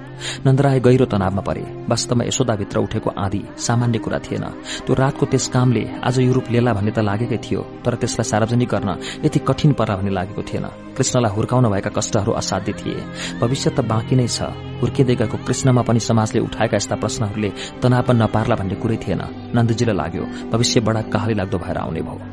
नन्दराय 0.47 0.81
गहिरो 0.81 1.07
तनावमा 1.07 1.43
परे। 1.43 1.65
वास्तवमा 1.89 2.25
यशोदाभित्र 2.25 2.79
उठेको 2.79 3.11
आदि 3.17 3.41
सामान्य 3.59 3.99
कुरा 3.99 4.19
थिएन। 4.19 4.45
त्यो 4.87 4.95
रातको 4.95 5.27
त्यस 5.27 5.47
कामले 5.55 5.83
आज 6.05 6.19
युरोप 6.21 6.51
लेला 6.51 6.73
भन्ने 6.73 6.91
त 6.91 6.99
लागेकै 7.01 7.39
थियो 7.39 7.61
तर 7.85 7.95
त्यसलाई 8.01 8.29
सार्वजनिक 8.31 8.69
गर्न 8.69 8.91
यति 9.25 9.39
कठिन 9.49 9.73
पर्ला 9.79 9.97
भन्ने 9.97 10.13
लागेको 10.13 10.43
थिएन। 10.43 10.67
कृष्णलाई 10.97 11.33
हुर्काउन 11.33 11.67
भएका 11.71 11.91
कष्टहरू 11.97 12.33
असाध्य 12.33 12.73
थिए। 12.81 13.01
भविष्य 13.41 13.71
त 13.71 13.81
बाँकी 13.87 14.17
नै 14.17 14.27
छ। 14.29 14.53
हुर्किँदै 14.81 15.15
गएको 15.15 15.37
कृष्णमा 15.47 15.83
पनि 15.83 16.01
समाजले 16.01 16.41
उठाएका 16.41 16.77
यस्ता 16.77 16.97
प्रश्नहरूले 16.97 17.51
तनाव 17.83 18.13
नपार्ला 18.13 18.55
भन्ने 18.57 18.77
कुरै 18.83 18.97
थिएन। 18.97 19.23
नन्दजीलाई 19.55 19.97
लाग्यो 19.97 20.25
भविष्य 20.53 20.81
बडा 20.81 21.03
कहाली 21.13 21.35
लाग्दो 21.41 21.59
भएर 21.59 21.79
आउने 21.79 22.01
भयो 22.01 22.30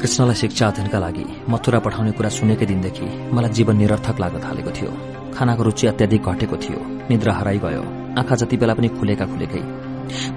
कृष्णलाई 0.00 0.34
शिक्षा 0.34 0.66
अध्ययनका 0.68 0.98
लागि 0.98 1.24
मथुरा 1.48 1.78
पठाउने 1.78 2.12
कुरा 2.12 2.28
सुनेकै 2.28 2.66
दिनदेखि 2.66 3.06
मलाई 3.32 3.50
जीवन 3.50 3.76
निरर्थक 3.76 4.20
लाग्न 4.20 4.38
थालेको 4.44 4.70
थियो। 4.70 4.90
खानाको 5.34 5.62
रुचि 5.62 5.86
अत्याधिक 5.86 6.22
घटेको 6.22 6.56
थियो। 6.56 6.80
निद्रा 7.10 7.32
हराइ 7.32 7.58
गयो। 7.58 7.82
आँखा 8.20 8.34
जति 8.36 8.56
बेला 8.56 8.74
पनि 8.74 8.88
खुलेका 8.88 9.26
खुलेकै। 9.26 9.62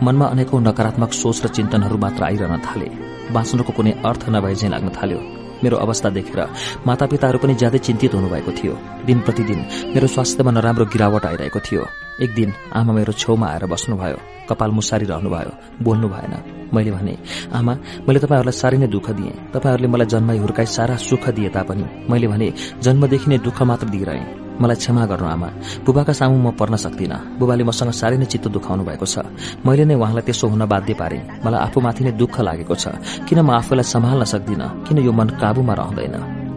मनमा 0.03 0.25
अनेकौं 0.25 0.61
नकारात्मक 0.61 1.11
सोच 1.13 1.37
र 1.45 1.47
चिन्तनहरू 1.47 1.97
मात्र 1.97 2.23
आइरहन 2.23 2.61
थाले। 2.67 2.89
बाँच्नुको 3.35 3.71
कुनै 3.73 3.91
अर्थ 4.09 4.23
नभए 4.29 4.55
झैं 4.55 4.69
लाग्न 4.69 4.89
थाल्यो। 4.89 5.19
मेरो 5.63 5.77
अवस्था 5.77 6.09
देखेर 6.09 6.39
मातापिताहरू 6.87 7.37
पनि 7.39 7.53
ज्यादै 7.55 7.77
चिन्तित 7.77 8.13
हुनुभएको 8.15 8.51
थियो। 8.51 8.73
दिन 9.05 9.19
प्रतिदिन 9.19 9.59
मेरो 9.93 10.07
स्वास्थ्यमा 10.07 10.51
नराम्रो 10.51 10.85
गिरावट 10.85 11.25
आइरहेको 11.25 11.59
थियो। 11.59 11.83
एक 12.21 12.33
दिन 12.35 12.53
आमा 12.75 12.93
मेरो 12.93 13.13
छेउमा 13.13 13.47
आएर 13.47 13.65
बस्नुभयो। 13.65 14.17
कपाल 14.49 14.71
मुसारी 14.71 15.05
रहनुभयो। 15.05 15.83
बोल्नु 15.83 16.07
भएन। 16.09 16.33
मैले 16.73 16.91
भने 16.91 17.17
आमा 17.55 17.73
मैले 18.07 18.19
तपाईँहरूलाई 18.19 18.51
साह्रै 18.51 18.77
नै 18.77 18.87
दुःख 18.87 19.07
दिएँ। 19.15 19.55
तपाईँहरूले 19.55 19.87
मलाई 19.87 20.07
जन्माई 20.07 20.37
हुर्काई 20.37 20.65
सारा 20.65 20.95
सुख 20.99 21.29
दिए 21.31 21.49
तापनि। 21.49 21.85
मैले 22.11 22.27
भने 22.27 22.47
जन्मदेखि 22.83 23.29
नै 23.29 23.37
दुःख 23.39 23.61
मात्र 23.63 23.87
दिइरहे। 23.87 24.23
मलाई 24.59 24.75
क्षमा 24.75 25.05
गर्नु 25.05 25.27
आमा। 25.27 25.49
बुबाका 25.87 26.13
सामु 26.13 26.35
म 26.43 26.51
पर्न 26.59 26.75
सक्दिनँ। 26.75 27.39
बुबाले 27.39 27.63
मसँग 27.63 27.95
साह्रै 27.95 28.17
नै 28.19 28.27
चित्त 28.27 28.51
दुखाउनु 28.51 28.83
भएको 28.83 29.05
छ। 29.07 29.23
मैले 29.63 29.87
नै 29.87 29.95
उहाँलाई 29.95 30.23
त्यसो 30.27 30.47
हुन 30.51 30.67
बाध्य 30.67 30.93
पारे। 30.99 31.39
मलाई 31.39 31.59
आफूमाथि 31.71 32.03
नै 32.03 32.11
दुःख 32.19 32.35
लागेको 32.43 32.75
छ। 32.75 32.99
किन 33.27 33.39
म 33.47 33.55
आफूलाई 33.55 33.87
सम्हाल्न 33.87 34.23
सक्दिनँ? 34.27 34.83
किन 34.83 34.97
यो 35.07 35.11
मन 35.15 35.39
काबुमा 35.39 35.73
रहँदैन? 35.73 36.48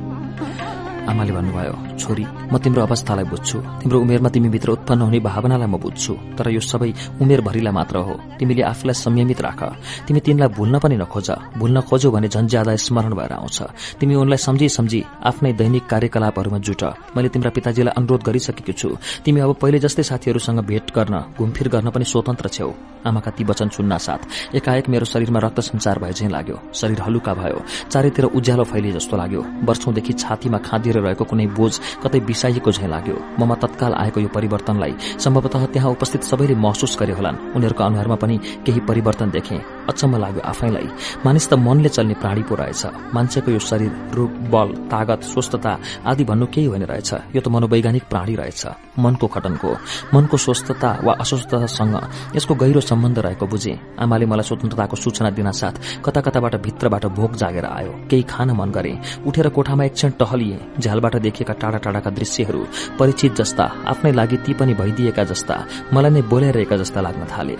आमाले 1.12 1.32
भन्नुभयो 1.32 1.74
छोरी 2.00 2.24
म 2.52 2.56
तिम्रो 2.56 2.80
अवस्थालाई 2.82 3.24
बुझ्छु। 3.28 3.58
तिम्रो 3.84 4.00
उमेरमा 4.00 4.28
तिमीभित्र 4.32 4.68
उत्पन्न 4.72 5.00
हुने 5.02 5.20
भावनालाई 5.20 5.68
म 5.68 5.76
बुझ्छु। 5.76 6.12
तर 6.36 6.48
यो 6.48 6.60
सबै 6.60 7.20
उमेरभरिलाई 7.20 7.72
मात्र 7.72 7.96
हो। 8.00 8.14
तिमीले 8.40 8.62
आफूलाई 8.72 8.96
संयमित 8.96 9.40
राख। 9.44 9.60
तिमी 10.08 10.20
तिनलाई 10.24 10.48
भुल्न 10.56 10.74
पनि 10.80 10.96
नखोज। 10.96 11.28
भुल्न 11.60 11.80
खोज्यौ 11.84 12.10
भने 12.10 12.28
झन् 12.28 12.48
ज्यादा 12.48 12.76
स्मरण 12.76 13.12
भएर 13.12 13.32
आउँछ। 13.32 13.58
तिमी 14.00 14.14
उनलाई 14.14 14.40
सम्झी 14.40 14.68
सम्झी 14.68 15.00
आफ्नै 15.22 15.52
दैनिक 15.52 15.84
कार्यकलापहरूमा 15.86 16.58
जुट। 16.58 16.82
मैले 17.16 17.28
तिम्रा 17.28 17.50
पिताजीलाई 17.50 17.92
अनुरोध 17.92 18.22
गरिसकेको 18.24 18.72
छु। 18.72 18.88
तिमी 19.24 19.40
अब 19.40 19.52
पहिले 19.60 19.78
जस्तै 19.84 20.02
साथीहरूसँग 20.02 20.60
भेट 20.64 20.96
गर्न 20.96 21.14
घुमफिर 21.36 21.68
गर्न 21.68 21.88
पनि 21.92 22.04
स्वतन्त्र 22.04 22.48
छेउ। 22.48 22.70
आमाका 23.04 23.30
ती 23.36 23.44
वचन 23.44 23.68
सुन्न 23.68 23.98
साथ। 23.98 24.54
एकाएक 24.56 24.88
मेरो 24.88 25.04
शरीरमा 25.04 25.40
रक्त 25.44 25.60
संचार 25.60 25.98
भए 25.98 26.28
लाग्यो। 26.28 26.56
शरीर 26.72 27.00
हलुका 27.02 27.32
भयो। 27.34 27.58
चारैतिर 27.90 28.24
उज्यालो 28.32 28.64
फैलिए 28.64 28.92
जस्तो 28.92 29.16
लाग्यो। 29.16 29.42
वर्षौंदेखि 29.66 30.12
छातीमा 30.12 30.58
खाँदिएर 30.58 31.00
रहेको 31.02 31.24
कुनै 31.24 31.46
बोझ 31.46 31.72
कतै 32.04 32.20
बिसाइएको 32.20 32.70
झैं 32.72 32.88
लाग्यो। 32.88 33.16
ममा 33.40 33.54
तत्काल 33.54 33.92
आएको 33.92 34.20
यो 34.20 34.28
परिवर्तनलाई 34.28 34.94
सम्भवतः 35.18 35.66
त्यहाँ 35.66 35.90
उपस्थित 35.90 36.22
सबैले 36.22 36.54
महसुस 36.54 36.96
गरे 37.00 37.12
होलान्। 37.12 37.36
उनीहरूको 37.56 37.84
अनुहारमा 37.84 38.16
पनि 38.16 38.36
केही 38.66 38.80
परिवर्तन 38.80 39.30
देखे। 39.30 39.60
अचम्म 39.88 40.16
लाग्यो 40.16 40.40
आफैलाई। 40.40 40.88
मानिस 41.26 41.48
त 41.50 41.54
मनले 41.54 41.88
चल्ने 41.88 42.14
प्राणी 42.14 42.42
पो 42.42 42.54
रहेछ। 42.54 42.86
मान्छेको 43.14 43.50
यो 43.50 43.58
शरीर 43.58 43.92
रूप 44.14 44.30
बल 44.52 44.68
तागत 44.90 45.22
स्वस्थता 45.22 45.72
आदि 46.06 46.24
भन्नु 46.24 46.46
केही 46.46 46.66
होइन 46.66 46.82
रहेछ। 46.82 47.10
यो 47.36 47.40
त 47.40 47.48
मनोवैज्ञानिक 47.48 48.04
प्राणी 48.10 48.34
रहेछ। 48.34 48.66
मनको 48.98 49.26
खटनको। 49.26 49.70
मनको 50.14 50.36
स्वस्थता 50.36 50.90
वा 51.04 51.12
अस्वस्थतासँग 51.20 51.94
यसको 52.36 52.54
गहिरो 52.54 52.80
सम्बन्ध 52.80 53.18
रहेको 53.18 53.46
बुझे। 53.46 53.74
आमाले 53.98 54.26
मलाई 54.26 54.44
स्वतन्त्रताको 54.44 54.96
सूचना 54.96 55.30
दिन 55.30 55.50
साथ 55.50 56.04
कता 56.04 56.20
कताबाट 56.20 56.54
भित्रबाट 56.62 57.06
भोक 57.06 57.32
जागेर 57.32 57.64
आयो। 57.64 57.92
केही 58.10 58.22
खान 58.22 58.50
मन 58.50 58.70
गरे। 58.70 58.92
उठेर 59.26 59.48
कोठामा 59.48 59.84
एकक्षण 59.84 60.10
टहलिए। 60.20 60.58
झ्यालबाट 60.82 61.16
देखिएका 61.26 61.54
टाढा 61.62 61.78
टाढाका 61.84 62.10
दृश्यहरू 62.18 62.62
परिचित 62.98 63.32
जस्ता 63.40 63.64
आफ्नै 63.90 64.12
लागि 64.12 64.36
ती 64.44 64.52
पनि 64.58 64.74
भइदिएका 64.74 65.24
जस्ता 65.30 65.56
मलाई 65.94 66.10
नै 66.10 66.22
बोलाइरहेका 66.32 66.76
जस्ता 66.76 67.00
लाग्न 67.00 67.24
थाले। 67.32 67.56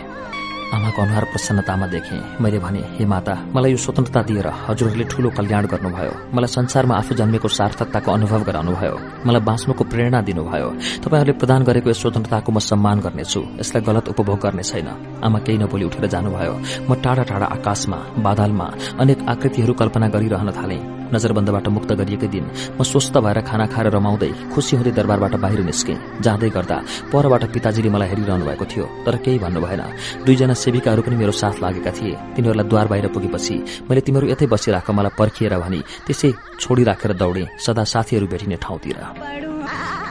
आमाको 0.72 1.02
अनुहार 1.02 1.24
प्रसन्नतामा 1.32 1.86
देखे। 1.86 2.16
मैले 2.40 2.58
भने 2.64 2.80
हे 2.96 3.04
माता 3.04 3.34
मलाई 3.52 3.70
यो 3.70 3.76
स्वतन्त्रता 3.76 4.20
दिएर 4.28 4.48
हजुरहरूले 4.68 5.04
ठूलो 5.04 5.28
कल्याण 5.36 5.64
गर्नुभयो। 5.68 6.12
मलाई 6.32 6.48
संसारमा 6.48 6.94
आफू 6.96 7.12
जन्मेको 7.20 7.48
सार्थकताको 7.58 8.08
अनुभव 8.08 8.40
गराउनुभयो। 8.48 8.94
मलाई 9.28 9.42
बाँच्नुको 9.48 9.84
प्रेरणा 9.92 10.20
दिनुभयो। 10.24 10.68
तपाईँहरूले 11.04 11.36
प्रदान 11.36 11.60
गरेको 11.68 11.92
यस 11.92 12.00
स्वतन्त्रताको 12.02 12.50
म 12.52 12.58
सम्मान 12.64 13.04
गर्नेछु। 13.04 13.40
यसलाई 13.60 13.82
गलत 13.84 14.08
उपभोग 14.16 14.38
गर्ने 14.40 14.64
छैन। 14.64 14.88
आमा 15.20 15.38
केही 15.44 15.58
नबोली 15.60 15.84
उठेर 15.92 16.06
जानुभयो। 16.08 16.54
म 16.88 16.90
टाढा 17.04 17.22
टाढा 17.28 17.46
आकाशमा 17.60 17.98
बादलमा 18.24 18.66
अनेक 18.96 19.18
आकृतिहरू 19.28 19.72
कल्पना 19.76 20.08
गरिरहन 20.08 20.50
थाले। 20.56 21.01
नजरबन्दबाट 21.14 21.66
मुक्त 21.68 21.90
गरिएकै 22.00 22.28
दिन 22.28 22.44
म 22.78 22.82
स्वस्थ 22.82 23.14
भएर 23.24 23.38
खाना 23.48 23.66
खाएर 23.72 23.88
रमाउँदै 23.96 24.30
खुसी 24.52 24.76
हुँदै 24.76 24.92
दरबारबाट 24.98 25.34
बाहिर 25.44 25.60
निस्के। 25.62 25.94
जाँदै 26.24 26.50
गर्दा 26.56 26.76
परबाट 27.12 27.42
पिताजीले 27.52 27.90
मलाई 27.94 28.08
हेरिरहनु 28.08 28.44
भएको 28.48 28.64
थियो 28.72 28.84
तर 29.06 29.16
केही 29.24 29.38
भन्नु 29.38 29.60
भएन। 29.60 29.82
दुईजना 30.24 30.54
सेविकाहरू 30.54 31.02
पनि 31.02 31.16
मेरो 31.16 31.32
साथ 31.32 31.56
लागेका 31.62 31.90
थिए। 31.92 32.14
तिनीहरूलाई 32.34 32.68
द्वार 32.68 32.86
बाहिर 32.92 33.06
पुगेपछि 33.14 33.56
मैले 33.88 34.00
तिमीहरू 34.06 34.26
यतै 34.32 34.46
बसिराख 34.48 34.90
मलाई 34.90 35.16
पर्खिएर 35.18 35.54
भनी 35.58 35.80
त्यसै 36.06 36.30
छोडिराखेर 36.60 37.12
दौडे 37.20 37.44
सदा 37.60 37.84
साथीहरू 37.84 38.26
भेटिने 38.26 38.56
ठाउँतिर। 38.56 38.98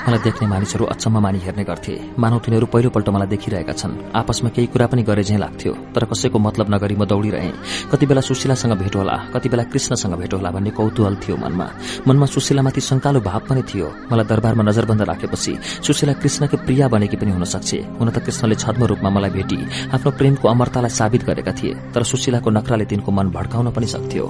मलाई 0.01 0.19
देख्ने 0.25 0.47
मानिसहरू 0.49 0.85
अचम्म 0.89 1.19
मानि 1.21 1.39
हेर्ने 1.45 1.63
गर्थे। 1.63 1.93
मानव 2.17 2.39
तिनीहरू 2.41 2.65
पहिलोपल्ट 2.73 3.07
मलाई 3.13 3.27
देखिरहेका 3.33 3.73
छन्। 3.77 3.93
आपसमा 4.17 4.49
केही 4.49 4.67
कुरा 4.73 4.85
पनि 4.89 5.03
गरे 5.05 5.23
लाग्थ्यो 5.37 5.73
तर 5.93 6.03
कसैको 6.09 6.37
मतलब 6.41 6.73
नगरी 6.73 6.95
म 6.97 7.05
दौड़िरहेँ। 7.05 7.53
कति 7.91 8.05
बेला 8.09 8.21
सुशीलासँग 8.25 8.73
भेट 8.81 8.95
होला 8.97 9.15
कति 9.29 9.49
बेला 9.49 9.63
कृष्णसँग 9.69 10.13
भेट 10.17 10.33
होला 10.33 10.49
भन्ने 10.57 10.71
कौतूहल 10.91 11.15
थियो 11.23 11.35
मनमा। 11.37 11.67
मनमा 12.07 12.25
सुशीलामाथि 12.27 12.81
शंकालु 12.81 13.19
भाव 13.23 13.41
पनि 13.47 13.63
थियो। 13.63 13.87
मलाई 14.11 14.25
दरबारमा 14.27 14.63
नजरबन्द 14.67 15.01
राखेपछि 15.07 15.51
सुशीला 15.87 16.13
कृष्णकै 16.19 16.57
प्रिया 16.67 16.87
बनेकी 16.91 17.15
पनि 17.15 17.31
हुन 17.31 17.45
सक्छ। 17.47 17.71
हुन 17.95 18.09
त 18.11 18.19
कृष्णले 18.19 18.55
छद्म 18.59 18.83
रूपमा 18.91 19.09
मलाई 19.09 19.31
भेटी 19.31 19.59
आफ्नो 19.95 20.11
प्रेमको 20.19 20.45
अमरतालाई 20.47 20.91
साबित 20.91 21.23
गरेका 21.23 21.51
थिए 21.55 21.95
तर 21.95 22.03
सुशीलाको 22.03 22.49
नखराले 22.51 22.85
तिनको 22.91 23.11
मन 23.11 23.31
भड्काउन 23.31 23.71
पनि 23.71 23.87
सक्थ्यो। 23.87 24.27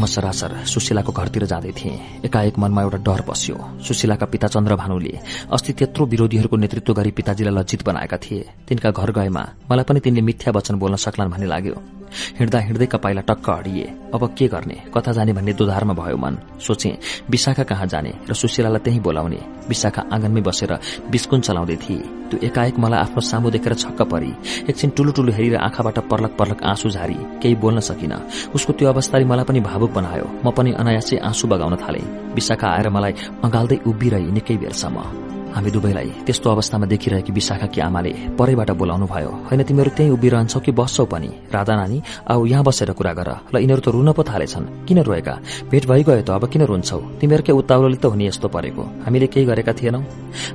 म 0.00 0.06
सरासर 0.08 0.64
सुशीलाको 0.64 1.12
घरतिर 1.12 1.44
जाँदै 1.44 1.72
थिएँ। 1.76 2.24
एकाएक 2.24 2.56
मनमा 2.56 2.82
एउटा 2.82 2.98
डर 3.04 3.20
बस्यो। 3.28 3.56
सुशीलाका 3.84 4.26
पिता 4.32 4.48
चन्द्र 4.48 4.72
भानुले 4.80 5.12
अस्ति 5.52 5.72
त्यत्रो 5.76 6.06
विरोधीहरूको 6.06 6.56
नेतृत्व 6.56 6.92
गरी 6.96 7.10
पिताजीलाई 7.12 7.52
लज्जित 7.52 7.84
बनाएका 7.84 8.16
थिए। 8.16 8.48
तिनका 8.64 8.90
घर 8.90 9.10
गएमा 9.12 9.44
मलाई 9.68 9.84
पनि 9.84 10.00
तिनले 10.00 10.22
मिथ्या 10.24 10.56
वचन 10.56 10.74
बोल्न 10.80 10.96
सक्लान् 10.96 11.30
भन्ने 11.30 11.46
लाग्यो। 11.46 11.99
हिँड्दा 12.38 12.58
हिँड्दै 12.58 12.86
कपाइला 12.86 13.20
टक्क 13.20 13.50
अडिए। 13.50 13.86
अब 14.14 14.22
के 14.38 14.46
गर्ने? 14.48 14.76
कता 14.94 15.12
जाने 15.12 15.32
भन्ने 15.32 15.52
दुधारमा 15.52 15.94
भयो 15.94 16.16
मन। 16.16 16.36
सोचे 16.60 16.98
विशाखा 17.30 17.62
कहाँ 17.62 17.86
जाने? 17.86 18.12
र 18.30 18.34
सुशीलालाई 18.34 18.80
त्यही 18.84 19.00
बोलाउने। 19.00 19.40
विशाखा 19.68 20.02
आँगनमै 20.12 20.40
बसेर 20.40 20.72
बिस्कुन 21.10 21.40
चलाउँदै 21.40 21.76
थिए। 21.76 22.02
त्यो 22.30 22.38
एकाएक 22.42 22.78
मलाई 22.78 23.00
आफ्नो 23.00 23.20
सामु 23.20 23.50
देखेर 23.50 23.74
छक्क 23.74 24.02
परी। 24.02 24.32
एकछिन 24.70 24.90
टुलु 24.90 25.12
टुलु 25.12 25.32
हेरेर 25.32 25.56
आँखाबाट 25.56 25.98
पर्लक 26.10 26.32
पर्लक 26.38 26.62
आँसु 26.62 26.90
झारी। 26.90 27.18
केही 27.42 27.54
बोल्न 27.54 27.80
सकिन। 27.80 28.12
उसको 28.54 28.72
त्यो 28.72 28.88
अवस्थाले 28.88 29.24
मलाई 29.24 29.44
पनि 29.44 29.60
भावुक 29.60 29.90
बनायो। 29.90 30.26
म 30.44 30.50
पनि 30.50 30.72
अनायासै 30.72 31.16
आँसु 31.18 31.48
बगाउन 31.48 31.76
थाले। 31.76 32.02
विशाखा 32.34 32.68
आएर 32.68 32.88
मलाई 32.88 33.12
अँगाल्दै 33.44 33.78
उभिरहे 33.86 34.30
निकै 34.30 34.56
बेरसम्म। 34.56 35.39
हामी 35.54 35.70
दुवैलाई 35.70 36.10
त्यस्तो 36.26 36.50
अवस्थामा 36.50 36.86
देखिरहेकी 36.86 37.32
विशाखाकी 37.32 37.80
आमाले 37.80 38.12
परैबाट 38.38 38.70
बोलाउनु 38.70 39.06
भयो 39.06 39.30
होइन 39.48 39.62
तिमीहरू 39.62 39.90
त्यही 39.96 40.10
उभिरहन्छौ 40.10 40.60
कि 40.60 40.72
बस्छौ 40.72 41.04
पनि? 41.04 41.30
राधा 41.52 41.74
नानी 41.76 41.98
आऊ 42.30 42.46
यहाँ 42.46 42.64
बसेर 42.64 42.92
कुरा 42.92 43.12
गर। 43.12 43.30
ल 43.52 43.56
यिनीहरू 43.58 43.82
त 43.82 43.88
रुन 43.90 44.12
पो 44.12 44.22
थालेछन्। 44.22 44.86
किन 44.86 44.98
रोएका? 45.02 45.34
भेट 45.70 45.84
भइगयो 45.90 46.22
त 46.22 46.30
अब 46.30 46.44
किन 46.46 46.62
रुन्छौ? 46.70 46.98
तिमीहरूकै 47.20 47.52
उत्ताउलोले 47.52 47.98
त 47.98 48.04
हुने 48.06 48.26
यस्तो 48.30 48.48
परेको। 48.48 48.82
हामीले 49.04 49.26
केही 49.26 49.46
गरेका 49.46 49.72
थिएनौ। 49.74 50.00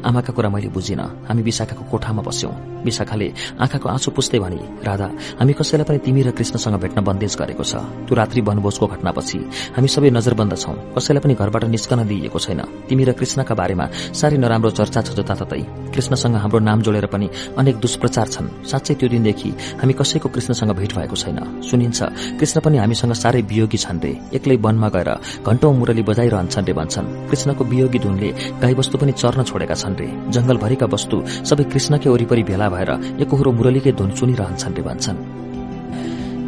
आमाका 0.08 0.32
कुरा 0.32 0.50
मैले 0.50 0.70
बुझिन। 0.72 1.02
हामी 1.28 1.42
विशाखाको 1.44 1.84
कोठामा 1.92 2.22
बस्यौं। 2.24 2.54
विशाखाले 2.86 3.28
आँखाको 3.60 3.88
आँसु 3.90 4.12
पुस्दै 4.14 4.40
भनी 4.40 4.60
राधा 4.86 5.08
हामी 5.42 5.54
कसैलाई 5.54 5.86
पनि 5.90 6.00
तिमी 6.06 6.22
र 6.22 6.32
कृष्णसँग 6.38 6.76
भेट्न 6.80 7.02
बन्देज 7.02 7.34
गरेको 7.36 7.64
छ। 7.64 7.82
त्यो 8.06 8.14
रात्रि 8.16 8.42
वनभोजको 8.42 8.86
घटनापछि 8.88 9.40
हामी 9.76 9.88
सबै 9.90 10.10
नजरबन्द 10.14 10.54
छौं। 10.56 10.76
कसैलाई 10.94 11.22
पनि 11.26 11.34
घरबाट 11.34 11.64
निस्कन 11.66 12.00
दिइएको 12.06 12.40
छैन। 12.40 12.62
तिमी 12.88 13.04
र 13.04 13.12
कृष्णका 13.18 13.54
बारेमा 13.58 13.86
साह्रै 14.14 14.38
नराम्रो 14.38 14.70
चर्चा 14.86 15.02
छ 15.02 15.10
जताततै 15.18 15.62
कृष्णसँग 15.94 16.36
हाम्रो 16.38 16.60
नाम 16.60 16.82
जोडेर 16.86 17.06
पनि 17.10 17.28
अनेक 17.58 17.76
दुष्प्रचार 17.82 18.28
छन्। 18.30 18.48
साँच्चै 18.70 18.94
त्यो 19.00 19.08
दिनदेखि 19.10 19.50
हामी 19.82 19.94
कसैको 19.98 20.30
कृष्णसँग 20.30 20.72
भेट 20.78 20.92
भएको 20.94 21.16
छैन। 21.16 21.40
सुनिन्छ 21.66 22.00
कृष्ण 22.40 22.58
पनि 22.62 22.78
हामीसँग 22.78 23.14
साह्रै 23.14 23.42
वियोगी 23.50 23.78
छन् 23.78 24.02
रे 24.04 24.12
एक्लै 24.38 24.56
वनमा 24.62 24.90
गएर 24.96 25.10
घण्टौं 25.42 25.74
मुरली 25.74 26.04
बजाइरहन्छन् 26.10 26.68
रे 26.68 26.74
भन्छन्। 26.80 27.08
कृष्णको 27.30 27.64
वियोगी 27.72 28.00
धुनले 28.06 28.30
गाईवस्तु 28.62 28.98
पनि 29.02 29.12
चर्न 29.22 29.44
छोडेका 29.50 29.76
छन् 29.82 29.98
रे 30.00 30.08
जंगलभरिका 30.36 30.86
वस्तु 30.94 31.18
सबै 31.50 31.64
कृष्णकै 31.74 32.10
वरिपरि 32.10 32.44
भेला 32.50 32.68
भएर 32.70 32.92
एकहोरो 33.24 33.52
मुरलीकै 33.58 33.92
धुन 33.98 34.10
सुनिरहन्छन् 34.20 34.76
रे 34.78 34.84
भन्छन्। 34.84 35.20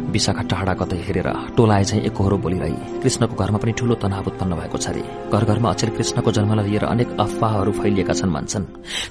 विशाखा 0.08 0.42
टाढा 0.50 0.74
कतै 0.80 0.96
हेरेर 1.06 1.28
टोलाए 1.56 1.84
झैं 1.84 2.00
एकहोरो 2.08 2.36
बोलिरही 2.38 3.00
कृष्णको 3.02 3.34
घरमा 3.36 3.58
पनि 3.58 3.72
ठूलो 3.78 3.94
तनाव 4.02 4.26
उत्पन्न 4.26 4.52
भएको 4.60 4.78
छ 4.78 4.88
रे। 4.96 5.02
घर 5.32 5.44
घरमा 5.44 5.68
अचेल 5.70 5.90
कृष्णको 5.96 6.30
जन्मलाई 6.32 6.64
लिएर 6.68 6.84
अनेक 6.84 7.08
अफवाहहरू 7.20 7.72
फैलिएका 7.72 8.14
छन् 8.14 8.32
भन्छन्। 8.32 8.64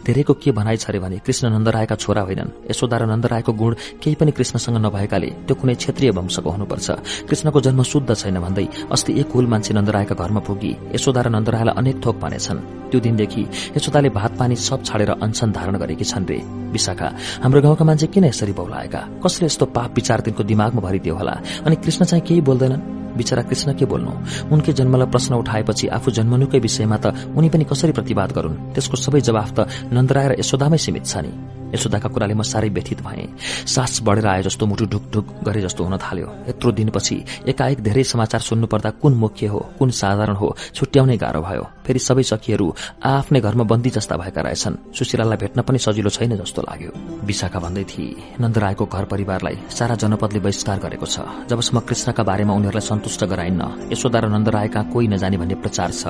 धेरैको 0.06 0.34
के 0.34 0.52
भनाइ 0.52 0.78
छ 0.78 0.90
भने 0.98 1.18
कृष्ण 1.26 1.50
नन्दरायका 1.54 1.96
छोरा 1.96 2.22
होइनन्। 2.22 2.50
यशोदा 2.72 2.98
र 2.98 3.06
नन्दरायको 3.06 3.52
गुण 3.54 3.74
केही 4.02 4.16
पनि 4.16 4.32
कृष्णसँग 4.32 4.78
नभएकाले 4.86 5.30
त्यो 5.48 5.56
कुनै 5.56 5.76
क्षेत्रीय 5.76 6.12
वंशको 6.18 6.50
हुनुपर्छ। 6.50 6.88
कृष्णको 7.30 7.60
जन्म 7.62 7.82
शुद्ध 7.84 8.10
छैन 8.14 8.40
भन्दै 8.40 8.68
अस्ति 8.92 9.20
एक 9.22 9.32
हुल 9.36 9.48
मान्छे 9.48 9.74
नन्दरायका 9.74 10.16
घरमा 10.16 10.42
पुगी 10.48 10.72
यशोदा 10.96 11.22
र 11.22 11.28
नन्दरायलाई 11.30 11.76
अनेक 11.78 11.96
थोक 12.06 12.16
भनेछन्। 12.18 12.60
त्यो 12.90 13.00
दिनदेखि 13.00 13.44
यशोदाले 13.78 14.10
भात 14.10 14.38
पानी 14.40 14.56
सब 14.58 14.84
छाडेर 14.84 15.12
अनसन 15.20 15.52
धारण 15.52 15.76
गरेकी 15.78 16.06
छन् 16.06 16.26
रे। 16.26 16.40
विशाखा 16.68 17.08
हाम्रो 17.44 17.62
गाउँका 17.62 17.86
मान्छे 17.86 18.08
किन 18.08 18.26
यसरी 18.26 18.54
बौलाएका? 18.54 19.02
कसले 19.24 19.46
यस्तो 19.46 19.66
पाप 19.76 19.92
विचार 19.96 20.20
तिनको 20.20 20.44
दिमागमा 20.44 20.82
भरिदियो 20.88 21.16
होला। 21.16 21.34
अनि 21.68 21.76
कृष्ण 21.84 22.02
चाहिँ 22.06 22.24
केही 22.24 22.42
बोल्दैनन् 22.42 22.96
बिचरा 23.18 23.42
कृष्ण 23.50 23.74
के 23.74 23.86
बोल्नु? 23.90 24.12
उनकै 24.54 24.74
जन्मलाई 24.78 25.10
प्रश्न 25.10 25.34
उठाएपछि 25.42 25.86
आफू 25.90 26.12
जन्मनुकै 26.18 26.60
विषयमा 26.62 26.98
त 27.02 27.06
उनी 27.34 27.50
पनि 27.50 27.66
कसरी 27.66 27.92
प्रतिवाद 27.98 28.30
गरून्? 28.38 28.78
त्यसको 28.78 28.96
सबै 28.98 29.22
जवाफ 29.26 29.50
त 29.58 29.60
नन्दराय 29.90 30.28
र 30.28 30.34
यशोदामै 30.38 30.78
सीमित 30.78 31.06
छ 31.10 31.26
नि। 31.26 31.32
यशोदाका 31.74 32.08
कुराले 32.14 32.34
म 32.38 32.46
साह्रै 32.46 32.70
व्यथित 32.70 33.02
भए। 33.02 33.26
सास 33.66 34.06
बढेर 34.06 34.28
आए 34.28 34.42
जस्तो 34.48 34.64
मुटु 34.70 34.86
ढुकढुक 34.86 35.26
गरे 35.44 35.60
जस्तो 35.66 35.82
हुन 35.84 35.98
थाल्यो। 35.98 36.28
यत्रो 36.50 36.70
दिनपछि 36.78 37.16
एकाएक 37.52 37.80
धेरै 37.82 38.04
समाचार 38.06 38.42
सुन्नु 38.42 38.68
पर्दा 38.70 38.90
कुन 39.02 39.14
मुख्य 39.18 39.48
हो 39.50 39.60
कुन 39.80 39.90
साधारण 39.90 40.36
हो 40.38 40.48
छुट्याउनै 40.78 41.18
गाह्रो 41.18 41.42
भयो। 41.42 41.64
फेरि 41.88 42.00
सबै 42.00 42.24
सखीहरू 42.28 42.68
आफ्नै 43.08 43.40
घरमा 43.40 43.64
बन्दी 43.64 43.90
जस्ता 43.96 44.16
भएका 44.20 44.42
रहेछन्। 44.44 44.76
सुशीलालाई 44.92 45.38
भेट्न 45.40 45.62
पनि 45.64 45.80
सजिलो 45.80 46.10
छैन 46.12 46.36
जस्तो 46.36 46.62
लाग्यो। 46.68 46.92
विशाखा 47.24 47.60
भन्दै 47.64 47.84
थिए 47.88 48.36
नन्दरायको 48.44 48.86
घर 48.86 49.06
परिवारलाई 49.08 49.56
सारा 49.72 49.96
जनपदले 49.96 50.40
बहिष्कार 50.44 50.78
गरेको 50.84 51.06
छ। 51.08 51.48
जबसम्म 51.48 51.80
कृष्णका 51.88 52.24
बारेमा 52.24 52.54
उनीहरूलाई 52.54 52.86
सन्तुष्ट 52.92 53.24
गराइन्न 53.32 53.62
यशोदा 53.92 54.20
र 54.20 54.26
नन्दरायका 54.36 54.82
कोही 54.92 55.08
नजाने 55.08 55.38
भन्ने 55.38 55.56
प्रचार 55.64 55.90
छ। 55.92 56.04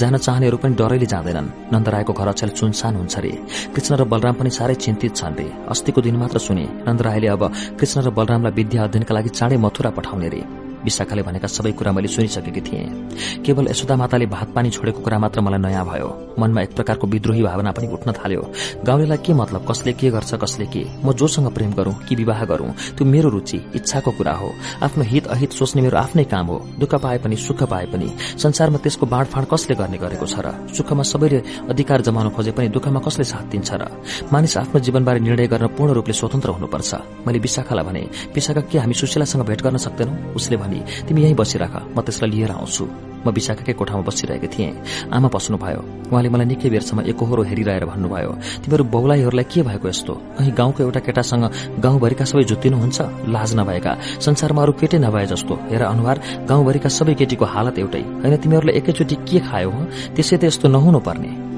जान 0.00 0.16
चाहनेहरू 0.16 0.56
पनि 0.56 0.74
डरैले 0.80 1.06
जाँदैनन्। 1.06 1.52
नन्दरायको 1.72 2.12
घर 2.12 2.28
अचेल 2.28 2.50
सुनसान 2.56 2.96
हुन्छ 2.96 3.18
रे। 3.20 3.32
कृष्ण 3.74 3.92
र 4.00 4.04
बलराम 4.08 4.34
पनि 4.40 4.50
साह्रै 4.50 4.74
चिन्तित 4.74 5.12
छन् 5.16 5.36
रे। 5.36 5.46
अस्तिको 5.68 6.00
दिन 6.00 6.16
मात्र 6.16 6.38
सुने। 6.38 6.64
नन्दरायले 6.88 7.28
अब 7.28 7.42
कृष्ण 7.78 8.00
र 8.00 8.10
बलरामलाई 8.10 8.52
विद्या 8.52 8.84
अध्ययनका 8.84 9.14
लागि 9.14 9.28
चाँडै 9.28 9.56
मथुरा 9.56 9.90
पठाउने 9.90 10.28
रे। 10.28 10.69
विशाखाले 10.84 11.22
भनेका 11.22 11.48
सबै 11.48 11.72
कुरा 11.72 11.92
मैले 11.92 12.08
सुनिसकेकी 12.08 12.60
थिएँ। 12.60 13.42
केवल 13.44 13.68
यशोदा 13.70 13.96
माताले 13.96 14.26
भात 14.26 14.48
पानी 14.54 14.70
छोडेको 14.70 15.00
कुरा 15.00 15.18
मात्र 15.18 15.40
मलाई 15.40 15.60
नयाँ 15.60 15.84
भयो। 15.86 16.08
मनमा 16.38 16.60
एक 16.62 16.74
प्रकारको 16.74 17.06
विद्रोही 17.06 17.42
भावना 17.42 17.70
पनि 17.72 17.86
उठ्न 17.92 18.12
थाल्यो। 18.12 18.42
गाउँलेलाई 18.84 19.18
के 19.18 19.32
मतलब 19.32 19.66
कसले 19.68 19.92
के 19.92 20.10
गर्छ 20.10 20.34
कसले 20.34 20.66
के? 20.66 20.84
म 21.04 21.12
जोसँग 21.12 21.52
प्रेम 21.52 21.72
गरूं 21.72 21.92
कि 22.08 22.14
विवाह 22.14 22.44
गरूं? 22.44 22.70
त्यो 22.96 23.04
मेरो 23.04 23.28
रुचि 23.28 23.58
इच्छाको 23.76 24.10
कुरा 24.10 24.32
हो। 24.32 24.52
आफ्नो 24.82 25.04
हित 25.04 25.26
अहित 25.26 25.52
सोच्ने 25.52 25.82
मेरो 25.82 25.96
आफ्नै 25.98 26.24
काम 26.24 26.46
हो। 26.46 26.58
दुःख 26.78 26.94
पाए 26.94 27.18
पनि 27.18 27.36
सुख 27.36 27.62
पाए 27.62 27.86
पनि। 27.86 28.08
संसारमा 28.38 28.78
त्यसको 28.78 29.06
बाँडफाँड 29.06 29.46
कसले 29.46 29.74
गर्ने 29.76 29.98
गरेको 29.98 30.26
छ 30.26 30.40
र? 30.40 30.48
सुखमा 30.72 31.02
सबैले 31.02 31.42
अधिकार 31.70 32.00
जमाउन 32.00 32.28
खोजे 32.30 32.52
पनि 32.52 32.68
दुःखमा 32.68 33.00
कसले 33.00 33.24
साथ 33.24 33.44
दिन्छ 33.50 33.70
र? 33.74 33.84
मानिस 34.32 34.56
आफ्नो 34.56 34.80
जीवनबारे 34.80 35.20
निर्णय 35.20 35.46
गर्न 35.46 35.66
पूर्ण 35.76 35.92
रूपले 35.92 36.14
स्वतन्त्र 36.14 36.50
हुनुपर्छ। 36.50 36.94
मैले 37.26 37.38
विशाखालाई 37.38 37.84
भने 37.84 38.02
विशाखा 38.34 38.60
के 38.60 38.78
हामी 38.78 38.94
सुशीलासँग 38.94 39.44
भेट 39.44 39.60
गर्न 39.62 39.76
सक्दैनौ? 39.76 40.34
उसले 40.34 40.56
तिमी 40.78 41.20
यहीँ 41.22 41.34
बसिराख 41.34 41.74
म 41.96 42.00
त्यसलाई 42.00 42.30
लिएर 42.30 42.50
आउँछु। 42.50 42.84
म 43.20 43.28
विशाखाकै 43.36 43.72
कोठामा 43.76 44.02
बसिरहेको 44.08 44.48
थिएँ। 44.48 44.72
आमा 45.12 45.28
बस्नुभयो 45.28 45.80
उहाँले 46.08 46.28
मलाई 46.32 46.46
निकै 46.56 46.68
बेरसम्म 46.72 47.00
एकहोरो 47.12 47.42
हेरिरहेर 47.50 47.84
भन्नुभयो 47.84 48.32
तिमीहरू 48.64 48.84
बौलाईहरूलाई 48.88 49.44
के 49.44 49.60
भएको 49.60 49.88
यस्तो? 49.88 50.14
कहीँ 50.38 50.52
गाउँको 50.56 50.80
एउटा 50.88 51.00
केटासँग 51.04 51.44
गाउँभरिका 51.84 52.24
सबै 52.24 52.44
जुत्तिनुहुन्छ? 52.48 52.98
लाज 53.28 53.50
नभएका। 53.60 53.92
संसारमा 54.24 54.62
अरू 54.62 54.72
केटै 54.80 54.98
नभए 55.04 55.26
जस्तो। 55.36 55.54
हेर 55.68 55.82
अनुहार 55.84 56.16
गाउँभरिका 56.48 56.88
सबै 56.88 57.14
केटीको 57.20 57.44
हालत 57.44 57.76
एउटै। 57.78 58.02
होइन 58.24 58.36
तिमीहरूले 58.40 58.72
एकैचोटि 58.80 59.16
के 59.28 59.38
खायो 59.44 59.70
त्यसै 60.16 60.36
त 60.40 60.44
यस्तो 60.48 60.68
नहुनु 60.72 61.00
पर्ने 61.04 61.49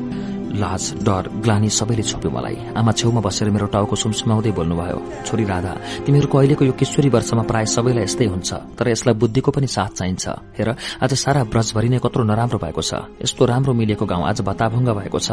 लाज 0.52 0.82
डर 1.02 1.24
ग्लानी 1.42 1.68
सबैले 1.70 2.02
छोप्यो 2.02 2.30
मलाई। 2.30 2.56
आमा 2.76 2.92
छेउमा 2.92 3.20
बसेर 3.20 3.50
मेरो 3.50 3.66
टाउको 3.72 3.96
सुमसुमाउँदै 3.96 4.52
बोल्नुभयो 4.52 4.98
छोरी 5.26 5.44
राधा 5.44 5.72
तिमीहरूको 6.04 6.38
अहिलेको 6.38 6.64
यो 6.64 6.72
किशोरी 6.72 7.08
वर्षमा 7.08 7.42
प्राय 7.50 7.66
सबैलाई 7.66 8.04
यस्तै 8.04 8.26
हुन्छ 8.26 8.50
तर 8.76 8.86
यसलाई 8.88 9.14
बुद्धिको 9.16 9.50
पनि 9.50 9.66
साथ 9.66 9.90
चाहिन्छ। 9.98 10.24
हेर 10.58 10.68
आज 11.02 11.12
सारा 11.14 11.44
ब्रजभरि 11.48 11.88
नै 11.88 11.98
कत्रो 12.04 12.22
नराम्रो 12.24 12.58
भएको 12.58 12.82
छ। 12.82 12.92
यस्तो 13.24 13.42
राम्रो 13.44 13.72
मिलेको 13.72 14.04
गाउँ 14.06 14.24
आज 14.28 14.40
भत्ताभंग 14.44 14.88
भएको 14.98 15.18
छ। 15.18 15.30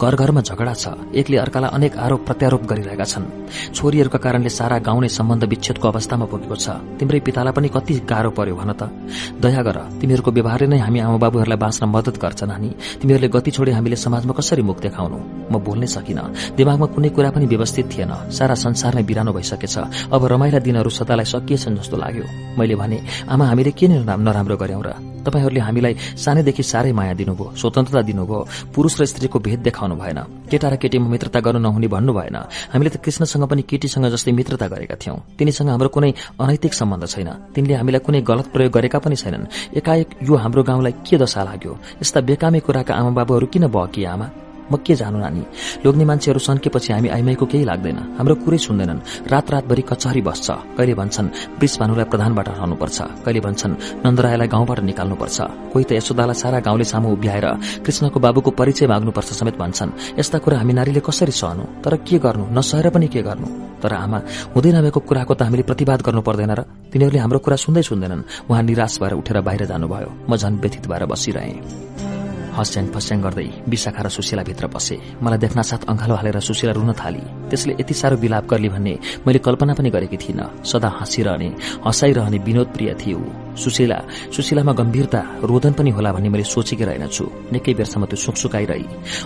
घर 0.00 0.14
घरमा 0.16 0.40
झगडा 0.40 0.74
छ। 0.74 0.84
एकले 1.12 1.36
अर्कालाई 1.36 1.70
अनेक 1.76 1.92
आरोप 1.96 2.20
प्रत्यारोप 2.26 2.62
गरिरहेका 2.64 3.04
छन्। 3.04 3.24
छोरीहरूका 3.76 4.18
कारणले 4.18 4.48
सारा 4.48 4.78
गाउँ 4.78 5.00
नै 5.00 5.08
सम्बन्ध 5.08 5.44
विच्छेदको 5.52 5.86
अवस्थामा 5.88 6.26
पुगेको 6.32 6.56
छ। 6.56 6.66
तिम्रै 6.98 7.20
पितालाई 7.20 7.52
पनि 7.52 7.68
कति 7.68 7.94
गाह्रो 8.08 8.30
पर्यो 8.32 8.56
भन 8.56 8.72
त। 8.72 8.88
दया 9.36 9.62
गर 9.62 9.78
तिमीहरूको 10.00 10.30
व्यवहारले 10.32 10.66
नै 10.72 10.78
हामी 10.80 10.98
आमा 11.04 11.18
बाबुहरूलाई 11.20 11.58
बाँच्न 11.60 11.84
मदत 11.86 12.16
गर्छ 12.16 12.40
नानी। 12.48 12.70
तिमीहरूले 13.00 13.28
गति 13.28 13.50
छोडे 13.50 13.72
हामीले 13.72 13.96
समाजमा 13.96 14.32
कसरी 14.32 14.61
मुख 14.62 14.80
देखाउनु। 14.80 15.18
म 15.52 15.58
बोल्नै 15.58 15.86
सकिन। 15.86 16.20
दिमागमा 16.56 16.86
कुनै 16.86 17.08
कुरा 17.08 17.30
पनि 17.30 17.46
व्यवस्थित 17.46 17.86
थिएन। 17.92 18.12
सारा 18.30 18.54
संसार 18.54 18.94
नै 18.94 19.02
बिरानो 19.02 19.32
भइसकेछ। 19.32 19.76
अब 20.12 20.22
रमाइला 20.24 20.58
दिनहरू 20.58 20.90
सतालाई 20.90 21.24
सकिएछन् 21.24 21.76
जस्तो 21.76 21.96
लाग्यो। 21.96 22.24
मैले 22.58 22.74
भने 22.74 22.98
आमा 23.28 23.44
हामीले 23.46 23.70
के 23.70 23.88
नराम्रो 23.88 24.56
गर्यौं 24.56 24.82
र? 24.82 24.90
तपाईँहरूले 25.22 25.60
हामीलाई 25.60 25.94
सानैदेखि 26.18 26.62
साह्रै 26.62 26.92
माया 26.92 27.14
दिनुभयो 27.14 27.54
स्वतन्त्रता 27.54 28.02
दिनुभयो। 28.02 28.38
पुरूष 28.74 29.00
र 29.00 29.04
स्त्रीको 29.06 29.38
भेद 29.38 29.60
देखाउनु 29.60 29.94
भएन। 29.94 30.18
केटा 30.50 30.68
र 30.68 30.76
केटीमा 30.76 31.08
मित्रता 31.08 31.40
गर्नु 31.40 31.60
नहुने 31.62 31.86
भन्नु 31.86 32.12
भएन। 32.12 32.36
हामीले 32.74 32.90
त 32.90 32.96
कृष्णसँग 32.96 33.44
पनि 33.46 33.62
केटीसँग 33.62 34.06
जस्तै 34.10 34.32
मित्रता 34.32 34.66
गरेका 34.66 34.96
थियौं। 34.98 35.16
तिनीसँग 35.38 35.68
हाम्रो 35.68 35.88
कुनै 35.88 36.10
अनैतिक 36.40 36.74
सम्बन्ध 36.74 37.06
छैन। 37.06 37.30
तिनले 37.54 37.74
हामीलाई 37.74 38.02
कुनै 38.02 38.20
गलत 38.22 38.46
प्रयोग 38.50 38.72
गरेका 38.72 38.98
पनि 38.98 39.16
छैनन्। 39.16 39.76
एकाएक 39.78 40.08
यो 40.22 40.34
हाम्रो 40.34 40.62
गाउँलाई 40.62 40.92
के 41.06 41.18
दशा 41.18 41.42
लाग्यो? 41.44 41.72
यस्ता 42.02 42.20
बेकामे 42.20 42.60
कुराका 42.60 42.94
आमा 42.94 43.10
बाबुहरू 43.10 43.46
किन 43.46 43.66
बहकिए 43.70 44.06
आमा? 44.06 44.26
म 44.72 44.80
के 44.80 44.94
जानु 44.96 45.18
नानी। 45.20 45.42
लोग्ने 45.84 46.04
मान्छेहरू 46.08 46.40
सन्केपछि 46.40 46.92
हामी 46.92 47.08
आइमाईको 47.12 47.46
केही 47.46 47.64
लाग्दैन। 47.68 47.98
हाम्रो 48.16 48.34
कुरै 48.40 48.58
सुन्दैनन्। 48.58 49.28
रात 49.28 49.46
रातभरि 49.52 49.82
कचहरी 49.84 50.22
बस्छ। 50.24 50.48
कहिले 50.76 50.94
भन्छन् 50.96 51.28
वृष 51.60 51.74
भानुलाई 51.80 52.06
प्रधानबाट 52.08 52.48
हराउनुपर्छ। 52.48 52.98
कहिले 53.24 53.40
भन्छन् 53.40 53.74
नन्दरायलाई 54.04 54.48
गाउँबाट 54.48 54.80
निकाल्नुपर्छ। 54.80 55.38
कोही 55.72 55.84
त 55.84 55.92
यशोदालाई 56.00 56.36
सारा 56.40 56.58
गाउँले 56.64 56.84
सामु 56.88 57.08
उभ्याएर 57.12 57.46
कृष्णको 57.84 58.18
बाबुको 58.20 58.50
परिचय 58.56 58.86
माग्नुपर्छ 58.88 59.30
समेत 59.36 59.56
भन्छन्। 59.60 60.18
यस्ता 60.18 60.38
कुरा 60.38 60.58
हामी 60.58 60.72
नारीले 60.72 61.00
कसरी 61.04 61.32
सहनु? 61.32 61.84
तर 61.84 61.96
के 62.06 62.18
गर्नु? 62.18 62.44
नसहेर 62.56 62.88
पनि 62.90 63.08
के 63.12 63.22
गर्नु? 63.22 63.48
तर 63.82 63.92
आमा 63.92 64.18
हुँदै 64.54 64.70
नभएको 64.72 65.00
कुराको 65.00 65.34
त 65.34 65.42
हामीले 65.42 65.62
प्रतिवाद 65.68 66.00
गर्नु 66.06 66.22
पर्दैन 66.22 66.52
र? 66.54 66.60
तिनीहरूले 66.92 67.18
हाम्रो 67.18 67.38
कुरा 67.42 67.56
सुन्दै 67.56 67.82
सुन्दैनन्। 67.82 68.48
उहाँ 68.48 68.62
निराश 68.62 68.98
भएर 69.02 69.12
उठेर 69.18 69.40
बाहिर 69.42 69.62
जानुभयो। 69.66 70.10
म 70.30 70.36
झन 70.36 70.54
व्यथित 70.62 70.86
भएर 70.86 71.04
बसिरहेँ। 71.10 72.21
हस्याङ 72.56 72.86
फस्याङ 72.94 73.18
गर्दै 73.22 73.48
विशाखा 73.68 74.02
र 74.02 74.08
सुशीला 74.08 74.42
भित्र 74.42 74.66
पसे 74.74 74.96
मलाई 75.22 75.38
देख्न 75.44 75.62
साथ 75.62 75.82
अंगालो 75.88 76.14
हालेर 76.14 76.40
सुशीला 76.40 76.72
रुन 76.72 76.92
थाली। 76.92 77.24
त्यसले 77.50 77.72
यति 77.80 77.94
साह्रो 77.94 78.16
विलाप 78.16 78.44
गर्ली 78.50 78.68
भन्ने 78.68 78.94
मैले 79.26 79.38
कल्पना 79.46 79.72
पनि 79.74 79.90
गरेकी 79.90 80.16
थिइनँ। 80.16 80.64
सदा 80.64 80.88
हाँसिरहने 80.98 81.48
हँसाइरहने 81.86 82.38
विनोद 82.46 82.68
प्रिय 82.74 82.90
थियो। 83.00 83.20
सुशीला 83.56 83.98
सुशीलामा 84.32 84.72
गम्भीरता 84.72 85.20
रोदन 85.44 85.72
पनि 85.78 85.90
होला 85.90 86.12
भन्ने 86.12 86.28
मैले 86.28 86.44
सोचेकी 86.44 86.84
रहेनछु। 86.84 87.24
निकै 87.52 87.72
बेरसम्म 87.78 88.04
त्यो 88.06 88.16
सुकसुकाइरही 88.24 88.84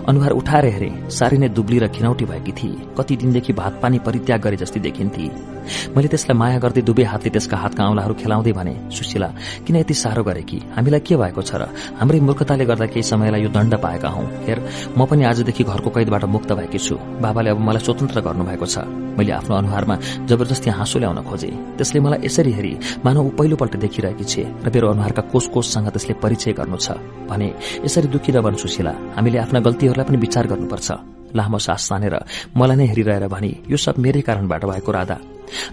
अनुहार 0.09 0.33
उठाएर 0.41 0.65
हेरे 0.75 0.91
साह्रै 1.11 1.39
नै 1.39 1.49
दुब्ली 1.57 1.79
र 1.79 1.87
खिनौटी 1.89 2.25
भएकी 2.25 2.53
थिए। 2.53 2.81
कति 2.99 3.15
दिनदेखि 3.17 3.53
भात 3.53 3.75
पानी 3.83 3.99
परित्याग 4.07 4.41
गरे 4.41 4.57
जस्तै 4.57 4.81
देखिन्थे। 4.81 5.27
मैले 5.95 6.09
त्यसलाई 6.09 6.37
माया 6.39 6.59
गर्दै 6.63 6.83
दुवै 6.83 7.05
हातले 7.11 7.31
त्यसका 7.35 7.57
हातका 7.57 7.83
औंलाहरू 7.91 8.15
खेलाउँदै 8.15 8.53
भने 8.53 8.75
सुशीला 8.91 9.29
किन 9.67 9.77
यति 9.77 9.95
साह्रो 9.95 10.23
गरे 10.23 10.43
कि? 10.43 10.59
हामीलाई 10.77 11.01
के 11.01 11.17
भएको 11.17 11.43
छ 11.43 11.55
र? 11.59 11.63
हाम्रै 11.99 12.21
मूर्खताले 12.23 12.65
गर्दा 12.71 12.87
केही 12.87 13.03
समयलाई 13.03 13.43
यो 13.43 13.51
दण्ड 13.51 13.75
पाएका 13.83 14.09
हौ। 14.09 14.23
हेर 14.47 14.59
म 14.99 15.07
पनि 15.07 15.23
आजदेखि 15.27 15.65
घरको 15.65 15.91
कैदबाट 15.91 16.25
मुक्त 16.31 16.51
भएकी 16.53 16.79
छु। 16.79 16.95
बाबाले 17.23 17.51
अब 17.51 17.59
मलाई 17.59 17.83
स्वतन्त्र 17.83 18.21
गर्नुभएको 18.27 18.67
छ। 18.67 18.79
मैले 19.17 19.33
आफ्नो 19.33 19.55
अनुहारमा 19.57 19.95
जबरजस्ती 20.29 20.71
हाँसो 20.71 20.99
ल्याउन 20.99 21.19
खोजे। 21.25 21.51
त्यसले 21.77 21.99
मलाई 22.05 22.21
यसरी 22.27 22.53
हेरी 22.53 22.73
मानव 23.05 23.29
पहिलोपल्ट 23.39 23.75
देखिरहेकी 23.81 24.16
छे 24.25 24.43
र 24.65 24.71
मेरो 24.73 24.89
अनुहारका 24.89 25.23
कोष 25.33 25.47
कोषसँग 25.53 25.89
त्यसले 25.91 26.15
परिचय 26.23 26.53
गर्नु 26.53 26.77
छ। 26.77 26.97
भने 27.29 27.49
यसरी 27.85 28.09
दुखी 28.09 28.33
नबन 28.33 28.55
सुशीला 28.57 28.93
हामीले 29.17 29.39
आफ्ना 29.39 29.61
गल्तीहरूलाई 29.61 30.07
पनि 30.07 30.17
विचार 30.17 30.47
गर्नुपर्छ। 30.47 30.89
लामो 31.37 31.59
सास 31.59 31.89
तानेर 31.91 32.15
मलाई 32.57 32.77
नै 32.77 32.87
हेरिरहेर 32.87 33.27
भनी 33.29 33.51
यो 33.69 33.77
सब 33.77 33.99
मेरै 33.99 34.21
कारणबाट 34.25 34.65
भएको 34.65 34.93
राधा। 34.93 35.17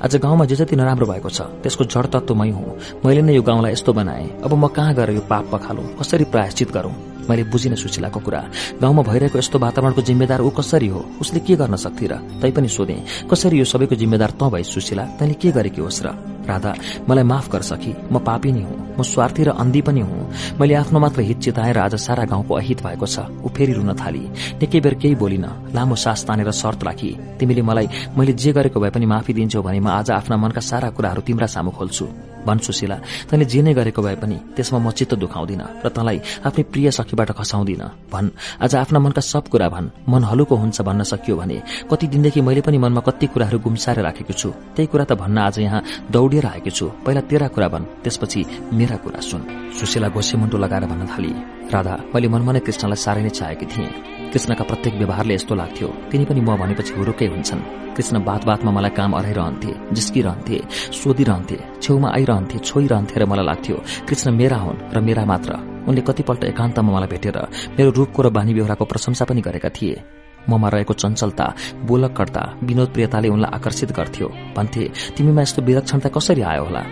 आज 0.04 0.16
गाउँमा 0.18 0.46
जे 0.46 0.56
जति 0.56 0.76
नराम्रो 0.76 1.06
भएको 1.06 1.30
छ 1.30 1.42
त्यसको 1.62 1.84
जड 1.88 2.06
तत्व 2.12 2.36
मै 2.36 2.50
हुँ। 2.52 3.02
मैले 3.06 3.22
नै 3.22 3.34
यो 3.34 3.42
गाउँलाई 3.42 3.72
यस्तो 3.72 3.94
बनाए। 3.94 4.44
अब 4.44 4.54
म 4.54 4.68
कहाँ 4.68 4.94
गएर 4.94 5.10
यो 5.16 5.22
पाप 5.30 5.46
पखालु? 5.54 5.82
कसरी 6.02 6.26
प्रायश्चित 6.26 6.72
गरौं? 6.72 7.13
मैले 7.30 7.44
बुझिन 7.48 7.76
सुशीलाको 7.76 8.20
कुरा। 8.20 8.42
गाउँमा 8.82 9.02
भइरहेको 9.04 9.38
यस्तो 9.38 9.60
वातावरणको 9.60 10.02
जिम्मेदार 10.02 10.42
ऊ 10.42 10.50
कसरी 10.50 10.88
हो? 10.88 11.00
उसले 11.22 11.40
के 11.40 11.56
गर्न 11.56 11.76
सक्थे 11.76 12.08
र? 12.08 12.14
तैपनि 12.42 12.70
सोधे 12.70 12.98
कसरी 13.32 13.60
यो 13.60 13.66
सबैको 13.66 13.96
जिम्मेदार 13.96 14.32
त 14.36 14.44
भए 14.52 14.64
सुशीला 14.64 15.04
तैँले 15.20 15.36
के 15.40 15.52
गरेकी 15.52 15.82
होस् 15.82 16.04
र? 16.04 16.08
राधा 16.44 16.72
मलाई 17.08 17.24
माफ 17.24 17.48
कर 17.48 17.62
सकी 17.64 17.94
म 18.12 18.20
पापी 18.20 18.52
नै 18.52 18.64
हुँ। 18.68 19.00
म 19.00 19.02
स्वार्थी 19.02 19.44
र 19.44 19.50
अन्धी 19.56 19.82
पनि 19.82 20.02
हुँ। 20.04 20.60
मैले 20.60 20.74
आफ्नो 20.76 21.00
मात्र 21.00 21.22
हित 21.24 21.40
चिताएर 21.40 21.78
आज 21.80 21.96
सारा 21.96 22.24
गाउँको 22.28 22.54
अहित 22.54 22.84
भएको 22.84 23.08
छ। 23.08 23.32
ऊ 23.40 23.48
फेरि 23.48 23.74
रुन 23.74 23.96
थाली। 23.96 24.24
निकै 24.60 24.80
बेर 24.84 24.94
केही 25.00 25.16
बोलिन 25.16 25.72
लामो 25.72 25.96
सास 25.96 26.28
तानेर 26.28 26.52
शर्त 26.52 26.84
राखी। 26.84 27.40
तिमीले 27.40 27.62
मलाई 27.64 27.88
मैले 28.18 28.34
जे 28.36 28.52
गरेको 28.52 28.80
भए 28.80 28.92
पनि 28.92 29.06
माफी 29.08 29.34
दिन्छौ 29.34 29.62
भने 29.64 29.80
म 29.80 29.88
आज 29.88 30.12
आफ्ना 30.12 30.36
मनका 30.36 30.62
सारा 30.62 30.90
कुराहरू 30.92 31.22
तिम्रा 31.24 31.48
सामु 31.48 31.72
खोल्छु। 31.72 32.33
भन् 32.48 32.60
सुशीला 32.60 32.98
तैँले 33.30 33.46
जे 33.46 33.62
नै 33.62 33.74
गरेको 33.74 34.02
भए 34.02 34.16
पनि 34.16 34.38
त्यसमा 34.56 34.80
म 34.80 34.92
चित्त 34.92 35.14
दुखाउँदिन 35.16 35.62
र 35.86 35.90
तँलाई 35.90 36.18
आफ्नै 36.48 36.64
प्रिय 36.72 36.92
सखीबाट 36.92 37.32
खसाउँदिन। 37.32 37.84
भन् 38.12 38.30
आज 38.64 38.76
आफ्ना 38.76 39.00
मनका 39.00 39.22
सब 39.22 39.48
कुरा 39.48 39.70
भन् 39.70 39.90
मन 40.10 40.24
हलुको 40.24 40.56
हुन्छ 40.56 40.82
भन्न 40.82 41.04
सकियो 41.04 41.36
भने 41.38 41.58
कति 41.92 42.08
दिनदेखि 42.08 42.42
मैले 42.42 42.62
पनि 42.62 42.78
मनमा 42.78 43.02
कति 43.02 43.28
कुराहरू 43.34 43.60
गुम्साएर 43.60 44.00
राखेको 44.02 44.34
छु। 44.34 44.50
त्यही 44.76 44.88
कुरा 44.88 45.06
त 45.06 45.14
भन्न 45.14 45.38
आज 45.38 45.60
यहाँ 45.60 45.84
दौडिएर 46.12 46.46
आएको 46.46 46.70
छु। 46.70 46.86
पहिला 47.06 47.22
तेरा 47.30 47.48
कुरा 47.56 47.68
भन् 47.68 47.90
त्यसपछि 48.04 48.42
मेरा 48.74 48.98
कुरा 49.04 49.20
सुन। 49.20 49.42
सुशीला 49.80 50.08
घोसे 50.10 50.38
मुन्टो 50.38 50.58
लगाएर 50.58 50.86
भन्न 50.86 51.08
थाली। 51.08 51.32
राधा 51.74 51.96
मैले 52.14 52.28
मनमा 52.28 52.52
नै 52.52 52.60
कृष्णलाई 52.60 53.00
साह्रै 53.04 53.24
नै 53.24 53.30
चाहेकी 53.30 53.66
थिएँ। 53.66 54.23
कृष्णका 54.34 54.64
प्रत्येक 54.64 54.94
व्यवहारले 54.98 55.34
यस्तो 55.34 55.56
लाग्थ्यो। 55.56 55.88
तिनी 56.12 56.26
पनि 56.26 56.42
म 56.42 56.58
भनेपछि 56.58 56.94
हुरुकै 56.98 57.28
हुन्छन्। 57.34 57.62
कृष्ण 57.96 58.16
बात 58.26 58.42
बातमा 58.46 58.72
मलाई 58.74 58.92
काम 58.98 59.12
अराइरहन्थे 59.14 59.72
जिस्किरहन्थे 59.94 60.58
सोधिरहन्थे 60.98 61.58
छेउमा 61.82 62.10
आइरहन्थे 62.18 62.58
छोइरहन्थे 62.60 63.16
र 63.22 63.26
मलाई 63.30 63.46
लाग्थ्यो 63.46 63.78
कृष्ण 64.10 64.32
मेरा 64.34 64.58
हुन् 64.58 64.82
र 64.94 64.98
मेरा 65.06 65.24
मात्र। 65.26 65.52
उनले 65.88 66.02
कतिपल्ट 66.02 66.44
एकान्तमा 66.50 66.90
मलाई 66.96 67.10
भेटेर 67.14 67.38
मेरो 67.78 67.90
रूपको 67.94 68.20
र 68.26 68.30
बानी 68.34 68.54
व्यवहारको 68.58 68.86
प्रशंसा 68.90 69.26
पनि 69.30 69.42
गरेका 69.46 69.70
थिए। 69.70 70.02
ममा 70.50 70.68
रहेको 70.74 70.94
चञ्चलता 70.94 71.46
बोलकर्ता 71.86 72.44
विनोद 72.64 72.90
प्रियताले 72.90 73.30
उनलाई 73.30 73.52
आकर्षित 73.54 73.92
गर्थ्यो। 73.94 74.28
भन्थे 74.58 74.84
तिमीमा 75.16 75.42
यस्तो 75.42 75.62
विलक्षणता 75.62 76.10
कसरी 76.10 76.42
आयो 76.42 76.64
होला? 76.66 76.84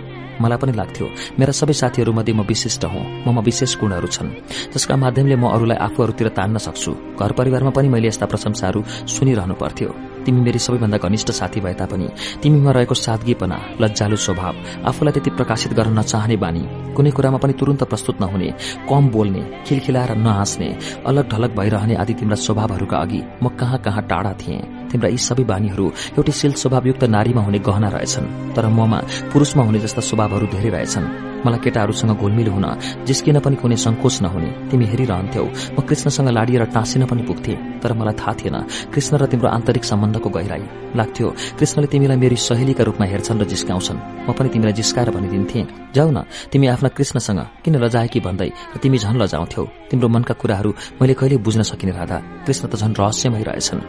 मलाई 0.44 0.58
पनि 0.58 0.74
लाग्थ्यो 0.74 1.08
मेरा 1.40 1.54
सबै 1.54 1.74
साथीहरूमध्ये 1.74 2.34
म 2.34 2.42
विशिष्ट 2.44 2.86
हुँ 2.86 3.04
ममा 3.26 3.42
विशेष 3.42 3.78
गुणहरू 3.80 4.08
छन्। 4.08 4.30
जसका 4.74 4.96
माध्यमले 4.98 5.36
म 5.36 5.46
अरूलाई 5.56 5.78
आफूहरूतिर 5.88 6.28
तान्न 6.38 6.58
सक्छु। 6.58 6.92
घर 7.20 7.32
परिवारमा 7.32 7.72
पनि 7.72 7.88
मैले 7.90 8.08
यस्ता 8.08 8.26
प्रशंसाहरू 8.26 8.82
सुनिरहनु 9.08 9.56
पर्थ्यो। 9.56 9.90
तिमी 10.26 10.42
मेरी 10.42 10.60
सबैभन्दा 10.60 10.98
घनिष्ठ 10.98 11.30
साथी 11.32 11.60
भए 11.62 11.74
तापनि 11.74 12.08
तिमीमा 12.42 12.72
रहेको 12.72 12.96
सादगीपना 12.96 13.58
लज्जालु 13.82 14.18
स्वभाव 14.18 14.56
आफूलाई 14.86 15.14
त्यति 15.14 15.30
प्रकाशित 15.38 15.74
गर्न 15.74 15.98
नचाहने 16.00 16.38
बानी 16.38 16.64
कुनै 16.96 17.12
कुरामा 17.12 17.38
पनि 17.42 17.54
तुरन्त 17.60 17.84
प्रस्तुत 17.90 18.22
नहुने 18.22 18.50
कम 18.90 19.10
बोल्ने 19.10 19.42
खिलखिलाएर 19.66 20.12
नहाँस्ने 20.18 20.70
अलग 21.10 21.30
ढलक 21.32 21.52
भइरहने 21.58 21.96
आदि 21.96 22.14
तिम्रा 22.14 22.38
स्वभावहरूका 22.38 22.98
अघि 22.98 23.22
म 23.44 23.50
कहाँ 23.60 23.80
कहाँ 23.82 24.04
टाढा 24.08 24.34
थिएँ। 24.42 24.81
तिम्रा 24.92 25.10
यी 25.10 25.20
सबै 25.30 25.44
बानीहरू 25.52 25.86
एउटै 26.18 26.34
शील 26.40 26.54
स्वभावयुक्त 26.62 27.04
नारीमा 27.16 27.42
हुने 27.48 27.60
गहना 27.68 27.90
रहेछन् 27.96 28.32
तर 28.56 28.66
ममा 28.78 29.00
पुरूषमा 29.32 29.64
हुने 29.64 29.80
जस्ता 29.80 30.02
स्वभावहरू 30.10 30.46
धेरै 30.54 30.70
रहेछन्। 30.70 31.31
मलाई 31.46 31.60
केटाहरूसँग 31.60 32.12
घुलमिल 32.18 32.48
हुन 32.48 32.66
जिस्किन 33.06 33.40
पनि 33.40 33.56
कुनै 33.56 33.76
संकोच 33.76 34.22
नहुने। 34.22 34.50
तिमी 34.70 34.86
हेरिरहन्थ्यौ। 34.86 35.46
म 35.76 35.78
कृष्णसँग 35.82 36.30
लाडिएर 36.30 36.64
टाँसिन 36.74 37.06
पनि 37.06 37.24
पुग्थे 37.24 37.54
तर 37.82 37.94
मलाई 37.94 38.14
थाहा 38.14 38.34
थिएन। 38.40 38.58
कृष्ण 38.94 39.18
र 39.18 39.26
तिम्रो 39.26 39.50
आन्तरिक 39.50 39.84
सम्बन्धको 39.84 40.30
गहिराई 40.30 40.64
लाग्थ्यो। 40.96 41.28
कृष्णले 41.60 41.88
तिमीलाई 41.88 42.18
मेरी 42.18 42.36
सहेलीका 42.36 42.84
रूपमा 42.84 43.06
हेर्छन् 43.08 43.42
र 43.42 43.46
जिस्काउँछन्। 43.46 44.00
म 44.28 44.32
पनि 44.38 44.50
तिमीलाई 44.50 44.74
जिस्काएर 44.74 45.10
भनिदिन्थे। 45.12 45.62
जाऊ 45.96 46.10
न 46.12 46.24
तिमी 46.52 46.68
आफ्ना 46.68 46.90
कृष्णसँग 46.90 47.40
किन 47.64 47.76
लजाएकी 47.84 48.20
भन्दै 48.20 48.50
तिमी 48.82 48.98
झन 48.98 49.16
लजाउँथ्यौ? 49.22 49.64
तिम्रो 49.90 50.08
मनका 50.08 50.34
कुराहरू 50.34 50.72
मैले 51.02 51.14
कहिले 51.14 51.38
बुझ्न 51.38 51.62
सकिने 51.64 51.92
राधा। 51.92 52.18
कृष्ण 52.46 52.68
त 52.68 52.76
झन 52.76 52.92
रहस्यमै 52.94 53.44
रहेछन्। 53.44 53.80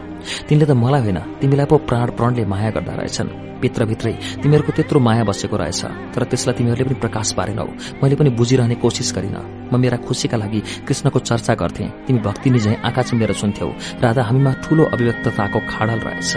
तिमीले 0.47 0.65
त 0.65 0.71
मलाई 0.71 1.01
होइन 1.01 1.19
तिमीलाई 1.39 1.65
पो 1.69 1.77
प्राण 1.77 2.07
प्रणले 2.17 2.43
माया 2.45 2.69
गर्दा 2.75 2.93
रहेछन्। 2.95 3.52
भित्रभित्रै 3.63 4.13
तिमीहरूको 4.43 4.71
त्यत्रो 4.75 4.99
माया 4.99 5.23
बसेको 5.23 5.55
रहेछ 5.57 5.81
तर 6.13 6.21
त्यसलाई 6.29 6.55
तिमीहरूले 6.57 6.85
पनि 6.85 6.99
प्रकाश 6.99 7.31
पारेनौ। 7.37 7.67
मैले 8.03 8.15
पनि 8.19 8.29
बुझिरहने 8.35 8.75
कोसिस 8.83 9.09
गरिन। 9.15 9.37
म 9.71 9.79
मेरा 9.79 9.97
खुसीका 10.03 10.37
लागि 10.37 10.59
कृष्णको 10.87 11.19
चर्चा 11.19 11.53
गर्थे। 11.55 11.85
तिमी 12.05 12.19
भक्ति 12.19 12.49
निझै 12.49 12.73
आँखा 12.83 13.01
चिमेर 13.07 13.31
सुन्थ्यौ। 13.33 13.69
राधा 14.03 14.21
हामीमा 14.23 14.51
ठूलो 14.63 14.83
अभिव्यक्तताको 14.93 15.59
खाडल 15.71 15.99
रहेछ। 16.07 16.31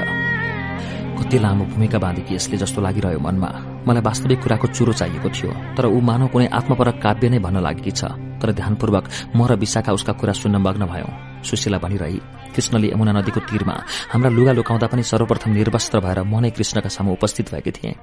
कति 1.18 1.38
लामो 1.38 1.64
भूमिका 1.72 1.98
बाँधेकी 1.98 2.34
यसले 2.34 2.56
जस्तो 2.62 2.80
लागिरह्यो 2.80 3.18
मनमा। 3.18 3.50
मलाई 3.86 4.02
वास्तविक 4.02 4.40
कुराको 4.42 4.66
चुरो 4.76 4.92
चाहिएको 4.92 5.28
थियो 5.28 5.50
तर 5.76 5.84
ऊ 5.86 5.98
मानव 6.00 6.28
कुनै 6.32 6.46
आत्मपरक 6.48 6.96
काव्य 7.02 7.28
नै 7.28 7.38
भन्न 7.42 7.58
लागेकी 7.66 7.90
छ। 7.90 8.04
तर 8.40 8.52
ध्यानपूर्वक 8.52 9.04
म 9.36 9.40
र 9.48 9.56
विशाखा 9.56 9.92
उसका 9.92 10.12
कुरा 10.12 10.32
सुन्न 10.32 10.56
मग्न 10.60 10.86
भयौं। 10.86 11.42
सुशीला 11.42 11.78
भनिरही 11.78 12.20
कृष्णले 12.56 12.88
यमुना 12.92 13.12
नदीको 13.12 13.40
तीरमा 13.44 13.76
हाम्रा 14.12 14.30
लुगा 14.32 14.52
लुकाउँदा 14.58 14.86
पनि 14.88 15.02
सर्वप्रथम 15.04 15.50
निर्वस्त्र 15.52 16.00
भएर 16.00 16.18
म 16.24 16.40
नै 16.40 16.50
कृष्णका 16.56 16.88
सामु 16.88 17.12
उपस्थित 17.12 17.52
भएकी 17.52 17.70
थिएँ। 17.76 17.94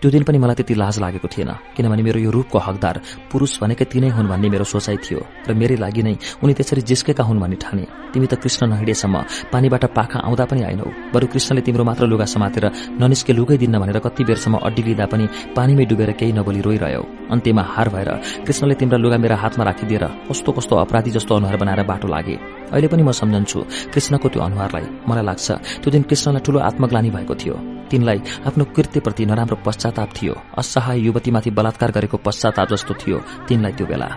त्यो 0.00 0.10
दिन 0.10 0.22
पनि 0.26 0.38
मलाई 0.38 0.54
त्यति 0.58 0.74
लाज 0.74 0.98
लागेको 0.98 1.28
थिएन 1.28 1.50
किनभने 1.76 2.02
मेरो 2.02 2.18
यो 2.20 2.30
रूपको 2.30 2.58
हकदार 2.58 2.96
पुरूष 3.30 3.52
भनेकै 3.62 3.84
तिनै 3.86 4.08
हुन् 4.10 4.28
भन्ने 4.28 4.48
मेरो 4.50 4.64
सोचाइ 4.64 4.96
थियो 5.04 5.20
र 5.48 5.54
मेरै 5.54 5.76
लागि 5.78 6.02
नै 6.02 6.14
उनी 6.42 6.52
त्यसरी 6.58 6.82
जिस्केका 6.82 7.22
हुन् 7.22 7.40
भन्ने 7.40 7.56
ठाने। 7.62 7.84
तिमी 8.10 8.26
त 8.26 8.34
कृष्ण 8.42 8.66
नहिँडेसम्म 8.66 9.16
पानीबाट 9.52 9.84
पाखा 9.94 10.18
आउँदा 10.26 10.44
पनि 10.50 10.62
आइनौ 10.66 10.86
बरु 11.14 11.26
कृष्णले 11.30 11.62
तिम्रो 11.62 11.84
मात्र 11.86 12.04
लुगा 12.10 12.26
समातेर 12.34 12.64
ननिस्के 12.98 13.32
लुगै 13.38 13.56
दिन्न 13.62 13.78
भनेर 13.78 13.98
कति 14.02 14.22
बेरसम्म 14.26 14.58
अड्डी 14.58 14.82
लिँदा 14.82 15.06
पनि 15.06 15.26
पानीमै 15.56 15.84
डुबेर 15.86 16.10
केही 16.18 16.32
नबोली 16.34 16.60
रोइरह्यौ। 16.66 17.02
अन्त्यमा 17.30 17.62
हार 17.74 17.88
भएर 17.94 18.10
कृष्णले 18.46 18.74
तिम्रा 18.74 18.98
लुगा 18.98 19.18
मेरा 19.22 19.36
हातमा 19.38 19.64
राखिदिएर 19.70 20.04
कस्तो 20.28 20.50
कस्तो 20.52 20.74
अपराधी 20.82 21.10
जस्तो 21.14 21.32
अनुहार 21.36 21.56
बनाएर 21.62 21.82
बाटो 21.86 22.08
लागे। 22.10 22.36
अहिले 22.72 22.88
पनि 22.88 23.02
म 23.02 23.10
सम्झन्छु 23.12 23.58
कृष्णको 23.94 24.28
त्यो 24.28 24.42
अनुहारलाई। 24.42 24.86
मलाई 25.08 25.24
लाग्छ 25.24 25.48
त्यो 25.82 25.90
दिन 25.90 26.02
कृष्णलाई 26.02 26.42
ठूलो 26.46 26.58
आत्मग्लानी 26.58 27.10
भएको 27.10 27.34
थियो। 27.34 27.54
तिनलाई 27.90 28.18
आफ्नो 28.46 28.64
कृत्यप्रति 28.76 29.26
नराम्रो 29.26 29.56
पश्चाताप 29.66 30.10
थियो। 30.16 30.34
असहाय 30.58 30.98
युवतीमाथि 31.06 31.50
बलात्कार 31.50 31.90
गरेको 31.90 32.16
पश्चाताप 32.16 32.68
जस्तो 32.70 32.94
थियो 32.94 33.18
तिनलाई 33.48 33.72
त्यो 33.72 33.86
बेला। 33.86 34.08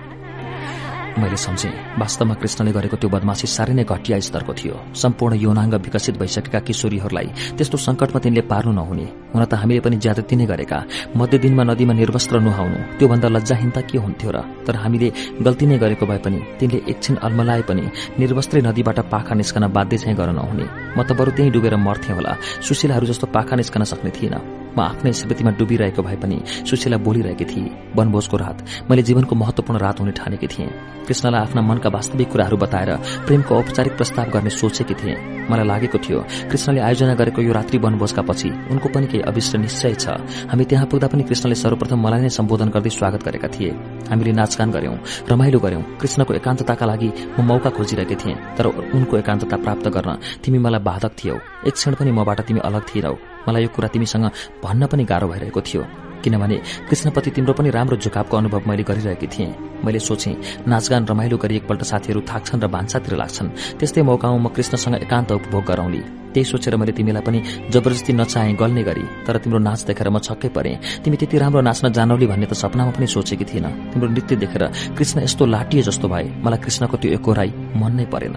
मैले 1.14 1.38
सम्झे 1.38 1.70
वास्तवमा 2.02 2.34
कृष्णले 2.42 2.72
गरेको 2.74 2.98
त्यो 2.98 3.10
बदमासी 3.10 3.48
साह्रै 3.48 3.74
नै 3.78 3.84
घटिया 3.86 4.18
स्तरको 4.20 4.54
थियो। 4.54 4.76
सम्पूर्ण 4.98 5.34
यौनाङ्ग 5.46 5.74
विकसित 5.86 6.18
भइसकेका 6.18 6.60
किशोरीहरूलाई 6.66 7.28
त्यस्तो 7.58 7.78
संकटमा 7.78 8.20
तिनले 8.24 8.42
पार्नु 8.50 8.72
नहुने। 8.74 9.06
हुन 9.34 9.44
त 9.46 9.54
हामीले 9.54 9.80
पनि 9.86 9.98
ज्यादती 10.02 10.36
नै 10.36 10.46
गरेका। 10.50 10.78
मध्य 11.14 11.38
दिनमा 11.38 11.64
नदीमा 11.70 11.94
निर्वस्त्र 11.94 12.40
नुहाउनु 12.42 12.78
त्योभन्दा 12.98 13.28
लज्जाहीनता 13.30 13.82
के 13.86 13.98
हुन्थ्यो 14.02 14.32
र? 14.34 14.38
तर 14.66 14.76
हामीले 14.82 15.08
गल्ती 15.46 15.66
नै 15.70 15.78
गरेको 15.78 16.06
भए 16.10 16.20
पनि 16.26 16.40
तिनले 16.60 16.80
एकछिन 16.90 17.16
अल्मलाए 17.22 17.62
पनि 17.70 17.84
निर्वस्त्रै 18.18 18.62
नदीबाट 18.66 19.00
पाखा 19.14 19.34
निस्कन 19.38 19.64
बाध्य 19.70 19.98
चाहिँ 20.02 20.18
गर्न 20.18 20.34
नहुने। 20.34 20.66
म 20.98 21.00
त 21.06 21.14
बरु 21.14 21.32
त्यहीँ 21.38 21.54
डुबेर 21.54 21.76
मर्थे 21.78 22.12
होला। 22.18 22.34
सुशीलाहरू 22.66 23.06
जस्तो 23.06 23.28
पाखा 23.30 23.54
निस्कन 23.56 23.84
सक्ने 23.86 24.12
थिइनँ 24.18 24.63
म 24.78 24.80
आफ्नै 24.82 25.12
स्मृतिमा 25.14 25.52
डुबिरहेको 25.60 26.02
भए 26.04 26.18
पनि 26.24 26.38
सुशीला 26.70 26.98
बोलिरहेकी 27.06 27.46
थिए 27.46 27.70
वनभोजको 27.96 28.38
रात 28.38 28.58
मैले 28.90 29.02
जीवनको 29.08 29.36
महत्वपूर्ण 29.36 29.80
रात 29.80 30.00
हुने 30.00 30.12
ठानेकी 30.20 30.48
थिएँ। 30.48 30.70
कृष्णलाई 31.08 31.42
आफ्ना 31.42 31.62
मनका 31.62 31.90
वास्तविक 31.90 32.30
कुराहरू 32.32 32.58
बताएर 32.58 32.90
प्रेमको 33.28 33.56
औपचारिक 33.56 33.94
प्रस्ताव 33.98 34.30
गर्ने 34.34 34.50
सोचेकी 34.50 34.94
थिएँ। 34.96 35.18
मलाई 35.50 35.68
लागेको 35.68 35.98
थियो 36.00 36.20
कृष्णले 36.52 36.80
आयोजना 36.82 37.14
गरेको 37.20 37.42
यो 37.42 37.52
रात्रि 37.54 37.78
वनभोजका 37.86 38.22
पछि 38.30 38.50
उनको 38.72 38.88
पनि 38.90 39.08
केही 39.12 39.24
अविष्ट 39.30 39.56
निश्चय 39.60 39.94
छ। 39.94 40.06
हामी 40.52 40.64
त्यहाँ 40.66 40.88
पुग्दा 40.88 41.08
पनि 41.12 41.24
कृष्णले 41.30 41.56
सर्वप्रथम 41.56 42.00
मलाई 42.06 42.22
नै 42.22 42.30
सम्बोधन 42.32 42.70
गर्दै 42.76 42.90
स्वागत 42.90 43.22
गरेका 43.28 43.48
थिए। 43.56 43.72
हामीले 44.10 44.32
नाचगान 44.40 44.72
गर्यौं 44.72 44.96
रमाइलो 45.30 45.60
गर्यौं। 45.60 45.84
कृष्णको 46.02 46.34
एकान्तताका 46.34 46.86
लागि 46.86 47.10
म 47.38 47.44
मौका 47.44 47.70
खोजिरहेकी 47.76 48.16
थिएँ 48.16 48.38
तर 48.58 48.66
उनको 48.96 49.18
एकान्तता 49.18 49.58
प्राप्त 49.60 49.88
गर्न 49.96 50.10
तिमी 50.42 50.58
मलाई 50.66 50.82
बाधक 50.88 51.12
थियौ। 51.20 51.36
एक 51.68 51.74
क्षण 51.74 51.94
पनि 52.00 52.12
मबाट 52.16 52.42
तिमी 52.48 52.60
अलग 52.64 52.84
थिएनौ। 52.90 53.16
मलाई 53.48 53.64
यो 53.64 53.70
कुरा 53.76 53.88
तिमीसँग 53.94 54.26
भन्न 54.64 54.88
पनि 54.88 55.04
गाह्रो 55.04 55.28
भइरहेको 55.28 55.62
थियो। 55.62 55.84
किनभने 56.24 56.58
कृष्णप्रति 56.88 57.30
तिम्रो 57.36 57.54
पनि 57.54 57.70
राम्रो 57.70 57.98
झुकावको 58.00 58.38
अनुभव 58.38 58.62
मैले 58.68 58.84
गरिरहेकी 58.88 59.28
थिएँ। 59.28 59.84
मैले 59.84 60.00
सोचे 60.00 60.32
नाचगान 60.68 61.06
रमाइलो 61.06 61.38
गरी 61.38 61.56
एकपल्ट 61.56 61.84
साथीहरू 61.84 62.22
थाक्छन् 62.24 62.64
र 62.64 62.68
भान्सातिर 62.72 63.16
लाग्छन्। 63.20 63.50
त्यस्तै 63.80 64.02
मौकामा 64.08 64.38
म 64.40 64.48
कृष्णसँग 64.56 64.96
एकान्त 65.04 65.32
उपभोग 65.32 65.64
गराउँली 65.68 66.02
त्यही 66.34 66.46
सोचेर 66.48 66.76
मैले 66.80 66.92
तिमीलाई 66.96 67.22
पनि 67.22 67.40
जबरजस्ती 67.70 68.14
नचाहे 68.16 68.54
गल्ने 68.56 68.84
गरी 68.84 69.04
तर 69.28 69.38
तिम्रो 69.44 69.60
नाच 69.60 69.84
देखेर 69.84 70.10
म 70.10 70.18
छक्कै 70.24 70.50
परे। 70.56 71.04
तिमी 71.04 71.18
त्यति 71.20 71.38
राम्रो 71.38 71.62
नाच्न 71.62 71.92
जानौली 71.92 72.26
भन्ने 72.32 72.48
त 72.48 72.54
सपनामा 72.56 72.92
पनि 72.96 73.08
सोचेकी 73.08 73.46
थिएन। 73.46 73.68
तिम्रो 73.92 74.08
नृत्य 74.08 74.36
देखेर 74.40 74.64
कृष्ण 74.96 75.28
यस्तो 75.28 75.44
लाटिए 75.46 75.82
जस्तो 75.84 76.08
भए 76.08 76.26
मलाई 76.40 76.60
कृष्णको 76.64 76.96
त्यो 76.98 77.12
एकोराई 77.20 77.52
मन 77.76 77.92
नै 78.00 78.06
परेन। 78.08 78.36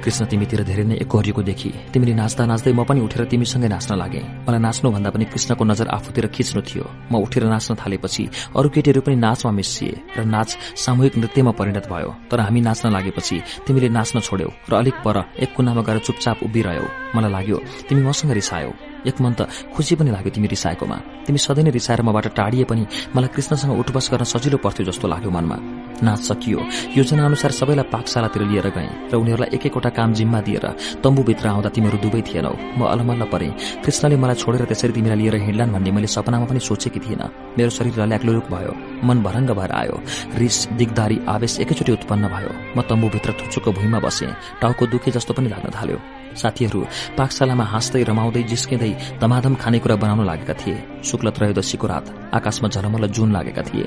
कृष्ण 0.00 0.26
तिमीतिर 0.26 0.62
धेरै 0.64 0.84
नै 0.84 0.96
एकहोरिएको 1.04 1.42
देखि। 1.42 1.70
तिमीले 1.92 2.14
नाच्दा 2.16 2.42
नाच्दै 2.50 2.72
म 2.72 2.84
पनि 2.88 3.00
उठेर 3.06 3.24
तिमीसँगै 3.30 3.68
नाच्न 3.68 3.92
लागे। 4.00 4.22
मलाई 4.48 4.60
नाच्नुभन्दा 4.66 5.10
पनि 5.14 5.24
कृष्णको 5.32 5.64
नजर 5.64 5.86
आफूतिर 5.96 6.26
खिच्नु 6.34 6.60
थियो। 6.64 6.84
म 7.12 7.20
उठेर 7.20 7.44
नाच्न 7.44 7.76
थालेपछि 7.76 8.24
अरू 8.56 8.68
केटीहरू 8.74 9.00
पनि 9.04 9.16
नाचमा 9.16 9.50
मिसिए 9.52 9.92
र 10.16 10.24
नाच 10.24 10.50
सामूहिक 10.76 11.14
नृत्यमा 11.20 11.52
परिणत 11.52 11.86
भयो। 11.92 12.10
तर 12.30 12.40
हामी 12.40 12.60
नाच्न 12.60 12.86
लागेपछि 12.96 13.36
तिमीले 13.66 13.88
नाच्न 13.88 14.20
छोड्यौ 14.20 14.50
र 14.70 14.72
अलिक 14.80 14.96
पर 15.04 15.16
एक 15.44 15.50
कुनामा 15.56 15.82
गएर 15.84 15.98
चुपचाप 16.06 16.36
उभिरह्यौ। 16.48 16.86
मलाई 17.14 17.30
लाग्यो 17.30 17.58
तिमी 17.88 18.02
मसँग 18.08 18.32
रिसायौ। 18.40 18.89
एक 19.06 19.20
मन 19.20 19.32
त 19.38 19.48
खुसी 19.74 19.94
पनि 19.96 20.10
लाग्यो 20.10 20.30
तिमी 20.34 20.48
रिसाएकोमा। 20.48 20.96
तिमी 21.26 21.38
सधैँ 21.38 21.64
नै 21.64 21.70
रिसाएर 21.70 22.02
मबाट 22.02 22.26
टाढिए 22.34 22.64
पनि 22.64 22.86
मलाई 23.16 23.30
कृष्णसँग 23.34 23.78
उठबस 23.80 24.10
गर्न 24.12 24.24
सजिलो 24.24 24.58
पर्थ्यो 24.58 24.86
जस्तो 24.88 25.08
लाग्यो 25.08 25.30
मनमा। 25.30 25.56
नाच 26.00 26.20
सकियो। 26.20 26.60
योजना 26.96 27.24
अनुसार 27.26 27.50
सबैलाई 27.50 27.86
पाकशालातिर 27.92 28.42
लिएर 28.48 28.68
गए 28.72 28.88
र 29.12 29.14
उनीहरूलाई 29.20 29.50
एक 29.56 29.66
एकवटा 29.66 29.90
काम 29.92 30.12
जिम्मा 30.16 30.40
दिएर 30.40 30.66
तम्बुभित्र 31.04 31.48
आउँदा 31.48 31.68
तिमीहरू 31.76 31.98
दुवै 32.04 32.22
थिएनौ। 32.28 32.54
म 32.78 32.80
अलमल्ल 32.88 33.24
परे। 33.32 33.48
कृष्णले 33.84 34.16
मलाई 34.16 34.36
छोडेर 34.40 34.64
त्यसरी 34.64 34.92
तिमीलाई 34.92 35.18
लिएर 35.20 35.36
हिँड्लान् 35.44 35.72
भन्ने 35.72 35.90
मैले 35.90 36.08
सपनामा 36.08 36.46
पनि 36.48 36.60
सोचेकी 36.60 37.00
थिइनँ। 37.00 37.56
मेरो 37.58 37.70
शरीर 37.70 38.00
ल्याक्लुरुक 38.00 38.46
भयो। 38.48 38.72
मन 39.04 39.18
भरङ्ग 39.22 39.50
भएर 39.58 39.72
आयो। 39.72 39.96
रिस 40.40 40.56
दिगदारी 40.78 41.16
आवेश 41.28 41.60
एकैचोटि 41.60 41.92
उत्पन्न 41.92 42.24
भयो। 42.28 42.52
म 42.76 42.80
तम्बुभित्र 42.88 43.30
थुचुको 43.40 43.72
भुइँमा 43.72 43.98
बसे। 44.00 44.26
टाउको 44.60 44.86
दुखे 44.86 45.10
जस्तो 45.10 45.34
पनि 45.34 45.48
लाग्न 45.48 45.68
थाल्यो। 45.76 46.19
साथीहरू 46.36 46.80
पाकशालामा 47.18 47.64
हाँस्दै 47.64 48.02
रमाउँदै 48.02 48.42
जिस्किँदै 48.42 48.92
धमाधम 49.20 49.54
खानेकुरा 49.54 49.96
बनाउन 49.96 50.26
लागेका 50.26 50.54
थिए। 50.60 50.76
शुक्ल 51.04 51.30
त्रयोदशीको 51.30 51.86
रात 51.86 52.06
आकाशमा 52.34 52.68
झलमल 52.68 53.06
जुन 53.08 53.32
लागेका 53.32 53.62
थिए। 53.62 53.86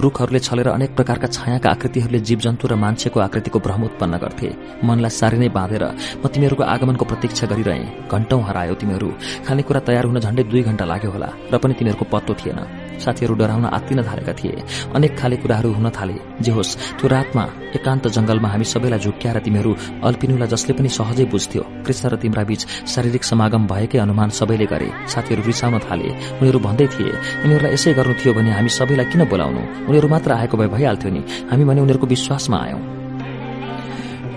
रूखहरूले 0.00 0.40
छलेर 0.40 0.68
अनेक 0.68 0.94
प्रकारका 0.96 1.28
छायाका 1.28 1.68
आकृतिहरूले 1.70 2.20
जीवजन्तु 2.24 2.64
र 2.68 2.74
मान्छेको 2.74 3.20
आकृतिको 3.20 3.58
भ्रम 3.60 3.82
उत्पन्न 3.84 4.14
गर्थे। 4.16 4.48
मनलाई 4.80 5.12
साह्रै 5.12 5.38
नै 5.38 5.48
बाँधेर 5.52 5.84
म 6.18 6.24
तिमीहरूको 6.24 6.64
आगमनको 6.64 7.04
प्रतीक्षा 7.04 7.46
गरिरहे। 7.52 8.08
घण्टौं 8.08 8.40
हरायो 8.48 8.74
तिमीहरू। 8.80 9.08
खानेकुरा 9.46 9.80
तयार 9.84 10.04
हुन 10.08 10.18
झण्डै 10.24 10.44
दुई 10.48 10.62
घण्टा 10.68 10.84
लाग्यो 10.88 11.10
होला 11.12 11.28
र 11.52 11.54
पनि 11.60 11.74
तिमीहरूको 11.78 12.04
पत्तो 12.08 12.32
थिएन। 12.40 12.87
साथीहरू 12.98 13.34
डराउन 13.34 13.64
आत्तिन 13.66 14.02
थालेका 14.02 14.32
थिए। 14.32 14.62
अनेक 14.94 15.12
खाले 15.18 15.36
कुराहरू 15.36 15.72
हुन 15.72 15.88
थाले। 15.90 16.16
जे 16.40 16.52
होस् 16.52 16.76
त्यो 16.98 17.06
रातमा 17.08 17.44
एकान्त 17.76 18.04
जंगलमा 18.08 18.48
हामी 18.48 18.64
सबैलाई 18.64 18.98
झुक्क्याएर 18.98 19.38
तिमीहरू 19.38 19.70
अल्पिनुलाई 20.04 20.48
जसले 20.48 20.72
पनि 20.78 20.88
सहजै 20.88 21.24
बुझ्थ्यो 21.32 21.62
कृष्ण 21.86 22.04
र 22.08 22.16
तिम्रा 22.16 22.42
बीच 22.44 22.62
शारीरिक 22.88 23.24
समागम 23.24 23.66
भएकै 23.66 23.98
अनुमान 23.98 24.28
सबैले 24.30 24.66
गरे। 24.66 24.88
साथीहरू 25.08 25.42
रिसाउन 25.46 25.78
थाले। 25.86 26.08
उनीहरू 26.40 26.58
भन्दै 26.58 26.86
थिए 26.92 27.12
उनीहरूलाई 27.44 27.72
यसै 27.72 27.92
गर्नु 27.94 28.14
थियो 28.20 28.32
भने 28.34 28.50
हामी 28.52 28.70
सबैलाई 28.70 29.06
किन 29.12 29.22
बोलाउनु? 29.30 29.62
उनीहरू 29.88 30.08
मात्र 30.08 30.30
आएको 30.32 30.56
भए 30.56 30.68
भइहाल्थ्यो 30.74 31.10
नि। 31.12 31.22
हामी 31.50 31.64
भने 31.64 31.80
उनीहरूको 31.80 32.06
विश्वासमा 32.06 32.56
आयौं। 32.66 32.97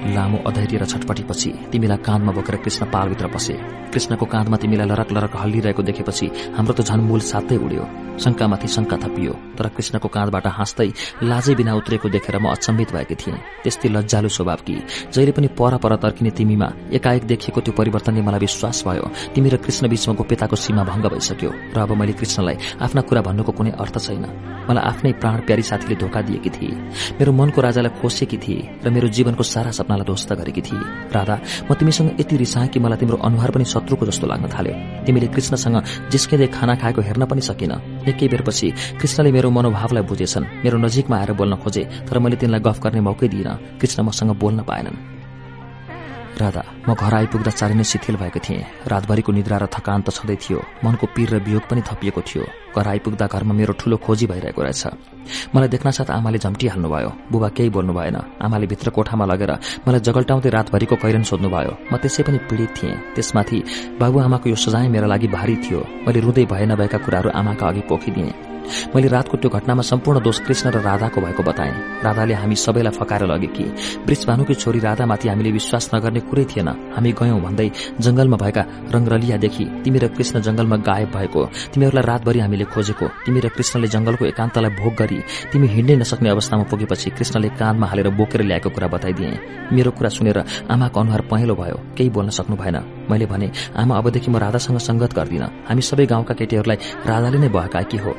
लामो 0.06 0.38
अधैर्य 0.48 0.78
र 0.78 0.86
छटपटीपछि 0.86 1.50
तिमीलाई 1.72 1.98
काँधमा 2.06 2.32
बोकेर 2.32 2.56
कृष्ण 2.58 2.86
पालभित्र 2.92 3.28
पसे। 3.28 3.54
कृष्णको 3.94 4.26
काँधमा 4.26 4.58
तिमीलाई 4.58 4.88
लरक 4.88 5.12
लरक 5.12 5.36
हल्लिरहेको 5.38 5.84
देखेपछि 5.84 6.26
हाम्रो 6.58 6.74
त 6.74 6.82
झन् 6.82 7.06
मूल 7.06 7.20
साथै 7.22 7.58
उड्यो। 7.58 7.86
शंकामाथि 8.22 8.68
शंका 8.68 8.98
थपियो 8.98 9.34
तर 9.58 9.68
कृष्णको 9.76 10.08
काँधबाट 10.08 10.48
हाँस्दै 10.48 10.90
लाजै 11.24 11.54
बिना 11.56 11.74
उत्रेको 11.76 12.10
देखेर 12.10 12.38
म 12.38 12.50
अचम्मित 12.50 12.92
भएकी 12.94 13.16
थिएँ। 13.16 13.38
त्यस्तै 13.64 13.90
लज्जालु 13.90 14.30
स्वभाव 14.30 14.60
कि 14.68 14.76
जहिले 15.14 15.32
पनि 15.32 15.48
पर 15.58 15.78
पर 15.78 15.96
तर्किने 15.96 16.32
तिमीमा 16.38 16.68
एकाएक 16.94 17.24
देखिएको 17.26 17.62
त्यो 17.62 17.74
परिवर्तनले 17.74 18.22
मलाई 18.22 18.40
विश्वास 18.40 18.84
भयो। 18.88 19.06
तिमी 19.36 19.50
र 19.50 19.58
कृष्ण 19.58 19.88
बीचमा 19.90 20.14
गोप्यताको 20.16 20.56
सीमा 20.56 20.84
भंग 20.84 21.06
भइसक्यो 21.14 21.52
र 21.76 21.78
अब 21.82 21.92
मैले 21.98 22.14
कृष्णलाई 22.14 22.58
आफ्ना 22.82 23.02
कुरा 23.02 23.22
भन्नुको 23.22 23.52
कुनै 23.52 23.72
अर्थ 23.80 23.98
छैन। 23.98 24.26
मलाई 24.70 24.84
आफ्नै 24.84 25.12
प्राण 25.22 25.40
प्यारी 25.48 25.64
साथीले 25.64 25.96
धोका 25.96 26.22
दिएकी 26.22 26.50
थिए। 26.50 26.76
मेरो 27.18 27.32
मनको 27.32 27.62
राजालाई 27.62 27.98
खोसेकी 28.02 28.38
थिए 28.38 28.86
र 28.86 28.90
मेरो 28.90 29.08
जीवनको 29.10 29.44
सारा 29.44 29.72
सपनालाई 29.92 30.06
ध्वस्त 30.08 30.34
गरेकी 30.34 30.62
थिए। 30.62 30.80
राधा 31.12 31.36
म 31.68 31.74
तिमीसँग 31.76 32.20
यति 32.20 32.36
रिसाएँ 32.38 32.68
कि 32.72 32.80
मलाई 32.80 32.98
तिम्रो 32.98 33.18
अनुहार 33.20 33.52
पनि 33.52 33.66
शत्रुको 33.66 34.06
जस्तो 34.08 34.28
लाग्न 34.28 34.48
थाल्यो। 34.48 34.76
तिमीले 35.06 35.28
कृष्णसँग 35.28 36.10
जिस्किँदै 36.12 36.48
खाना 36.48 36.76
खाएको 36.76 37.02
हेर्न 37.02 37.26
पनि 37.28 37.42
सकिन। 37.42 37.72
एकै 38.08 38.28
बेरपछि 38.28 38.68
कृष्णले 39.00 39.32
मेरो 39.32 39.50
मनोभावलाई 39.52 40.04
बुझेछन्। 40.08 40.64
मेरो 40.64 40.78
नजिकमा 40.80 41.16
आएर 41.20 41.32
बोल्न 41.36 41.56
खोजे 41.60 41.84
तर 42.08 42.20
मैले 42.20 42.36
तिनलाई 42.40 42.62
गफ 42.64 42.80
गर्ने 42.80 43.02
मौकै 43.04 43.28
दिइनँ। 43.28 43.80
कृष्ण 43.80 44.00
मसँग 44.04 44.32
बोल्न 44.40 44.64
पाएनन्। 44.64 45.21
राधा 46.40 46.64
म 46.88 46.94
घर 46.94 47.14
आइपुग्दा 47.14 47.52
चाँडै 47.52 47.76
नै 47.76 47.84
शिथिल 47.84 48.16
भएको 48.16 48.40
थिएँ। 48.40 48.88
रातभरिको 48.88 49.32
निद्रा 49.32 49.58
र 49.58 49.66
थकान 49.68 50.02
त 50.02 50.10
छँदै 50.16 50.36
थियो। 50.40 50.60
मनको 50.86 51.06
पीर 51.16 51.30
र 51.36 51.38
वियोग 51.44 51.64
पनि 51.70 51.82
थपिएको 51.82 52.22
थियो। 52.22 52.44
घर 52.72 52.88
आइपुग्दा 52.88 53.26
घरमा 53.28 53.54
मेरो 53.54 53.74
ठूलो 53.76 53.98
खोजी 54.00 54.26
भइरहेको 54.32 54.62
रहेछ। 54.62 54.84
मलाई 55.56 55.70
देख्न 55.70 55.92
साथ 55.92 56.10
आमाले 56.12 56.38
झम्टिहाल्नुभयो। 56.40 57.12
बुबा 57.32 57.50
केही 57.52 57.70
बोल्नु 57.70 57.94
भएन। 57.94 58.18
आमाले 58.42 58.66
भित्र 58.72 58.90
कोठामा 58.96 59.26
लगेर 59.26 59.52
मलाई 59.88 60.02
जगल्टाउँदै 60.08 60.50
रातभरिको 60.50 60.96
कैरन 60.96 61.24
सोध्नुभयो। 61.24 61.74
म 61.92 61.94
त्यसै 62.02 62.24
पनि 62.24 62.38
पीड़ित 62.50 62.70
थिएँ। 62.78 62.96
त्यसमाथि 63.16 63.58
बाबुआमाको 64.00 64.50
यो 64.50 64.56
सजाय 64.56 64.88
मेरा 64.88 65.08
लागि 65.08 65.28
भारी 65.28 65.56
थियो। 65.64 65.80
मैले 66.08 66.20
रुँदै 66.20 66.46
भए 66.48 66.66
नभएका 66.66 66.98
कुराहरू 67.06 67.30
आमाका 67.30 67.68
अघि 67.68 67.82
पोखिदिएँ। 67.90 68.51
मैले 68.96 69.08
रातको 69.08 69.38
त्यो 69.38 69.50
घटनामा 69.50 69.82
सम्पूर्ण 69.82 70.20
दोष 70.22 70.40
कृष्ण 70.46 70.70
र 70.72 70.82
राधाको 70.82 71.22
भएको 71.22 71.44
बताएँ। 71.44 71.74
राधाले 72.04 72.34
हामी 72.34 72.56
सबैलाई 72.56 72.94
फकाएर 72.94 73.24
लगे 73.26 73.48
कि 73.48 73.64
वृषभानुकी 74.08 74.54
छोरी 74.54 74.80
राधामाथि 74.80 75.28
हामीले 75.30 75.52
विश्वास 75.52 75.90
नगर्ने 75.96 76.20
कुरै 76.30 76.46
थिएन। 76.52 76.70
हामी 76.96 77.12
गयौं 77.12 77.42
भन्दै 77.42 77.70
जंगलमा 78.00 78.38
भएका 78.38 78.64
रंगरलियादेखि 78.94 79.66
तिमी 79.84 80.00
र 80.00 80.08
कृष्ण 80.16 80.42
जंगलमा 80.42 80.78
गायब 80.88 81.12
भएको। 81.16 81.42
तिमीहरूलाई 81.74 82.06
रातभरि 82.06 82.40
हामीले 82.40 82.66
खोजेको। 82.74 83.08
तिमी 83.26 83.40
र 83.40 83.48
कृष्णले 83.56 83.88
जंगलको 83.88 84.26
एकान्तलाई 84.26 84.72
भोग 84.80 84.94
गरी 84.96 85.20
तिमी 85.52 85.68
हिँड्नै 85.68 85.96
नसक्ने 85.96 86.30
अवस्थामा 86.30 86.64
पुगेपछि 86.72 87.10
कृष्णले 87.18 87.50
काँधमा 87.60 87.88
हालेर 87.88 88.10
बोकेर 88.16 88.42
ल्याएको 88.44 88.70
कुरा 88.70 88.88
बताइदिए। 88.88 89.40
मेरो 89.72 89.92
कुरा 89.92 90.10
सुनेर 90.10 90.38
आमाको 90.72 91.00
अनुहार 91.00 91.22
पहेँलो 91.32 91.56
भयो। 91.56 91.78
केही 91.98 92.10
बोल्न 92.10 92.30
सक्नु 92.30 92.56
भएन। 92.56 92.78
मैले 93.10 93.26
भने 93.26 93.52
आमा 93.76 93.98
अबदेखि 93.98 94.32
म 94.32 94.38
राधासँग 94.38 94.78
संगत 94.80 95.14
गर्दिन। 95.14 95.44
हामी 95.68 95.82
सबै 95.82 96.06
गाउँका 96.06 96.34
केटीहरूलाई 96.34 96.78
राधाले 97.08 97.38
नै 97.40 97.50
भएका 97.50 97.82
कि 97.82 97.98
हो? 97.98 98.12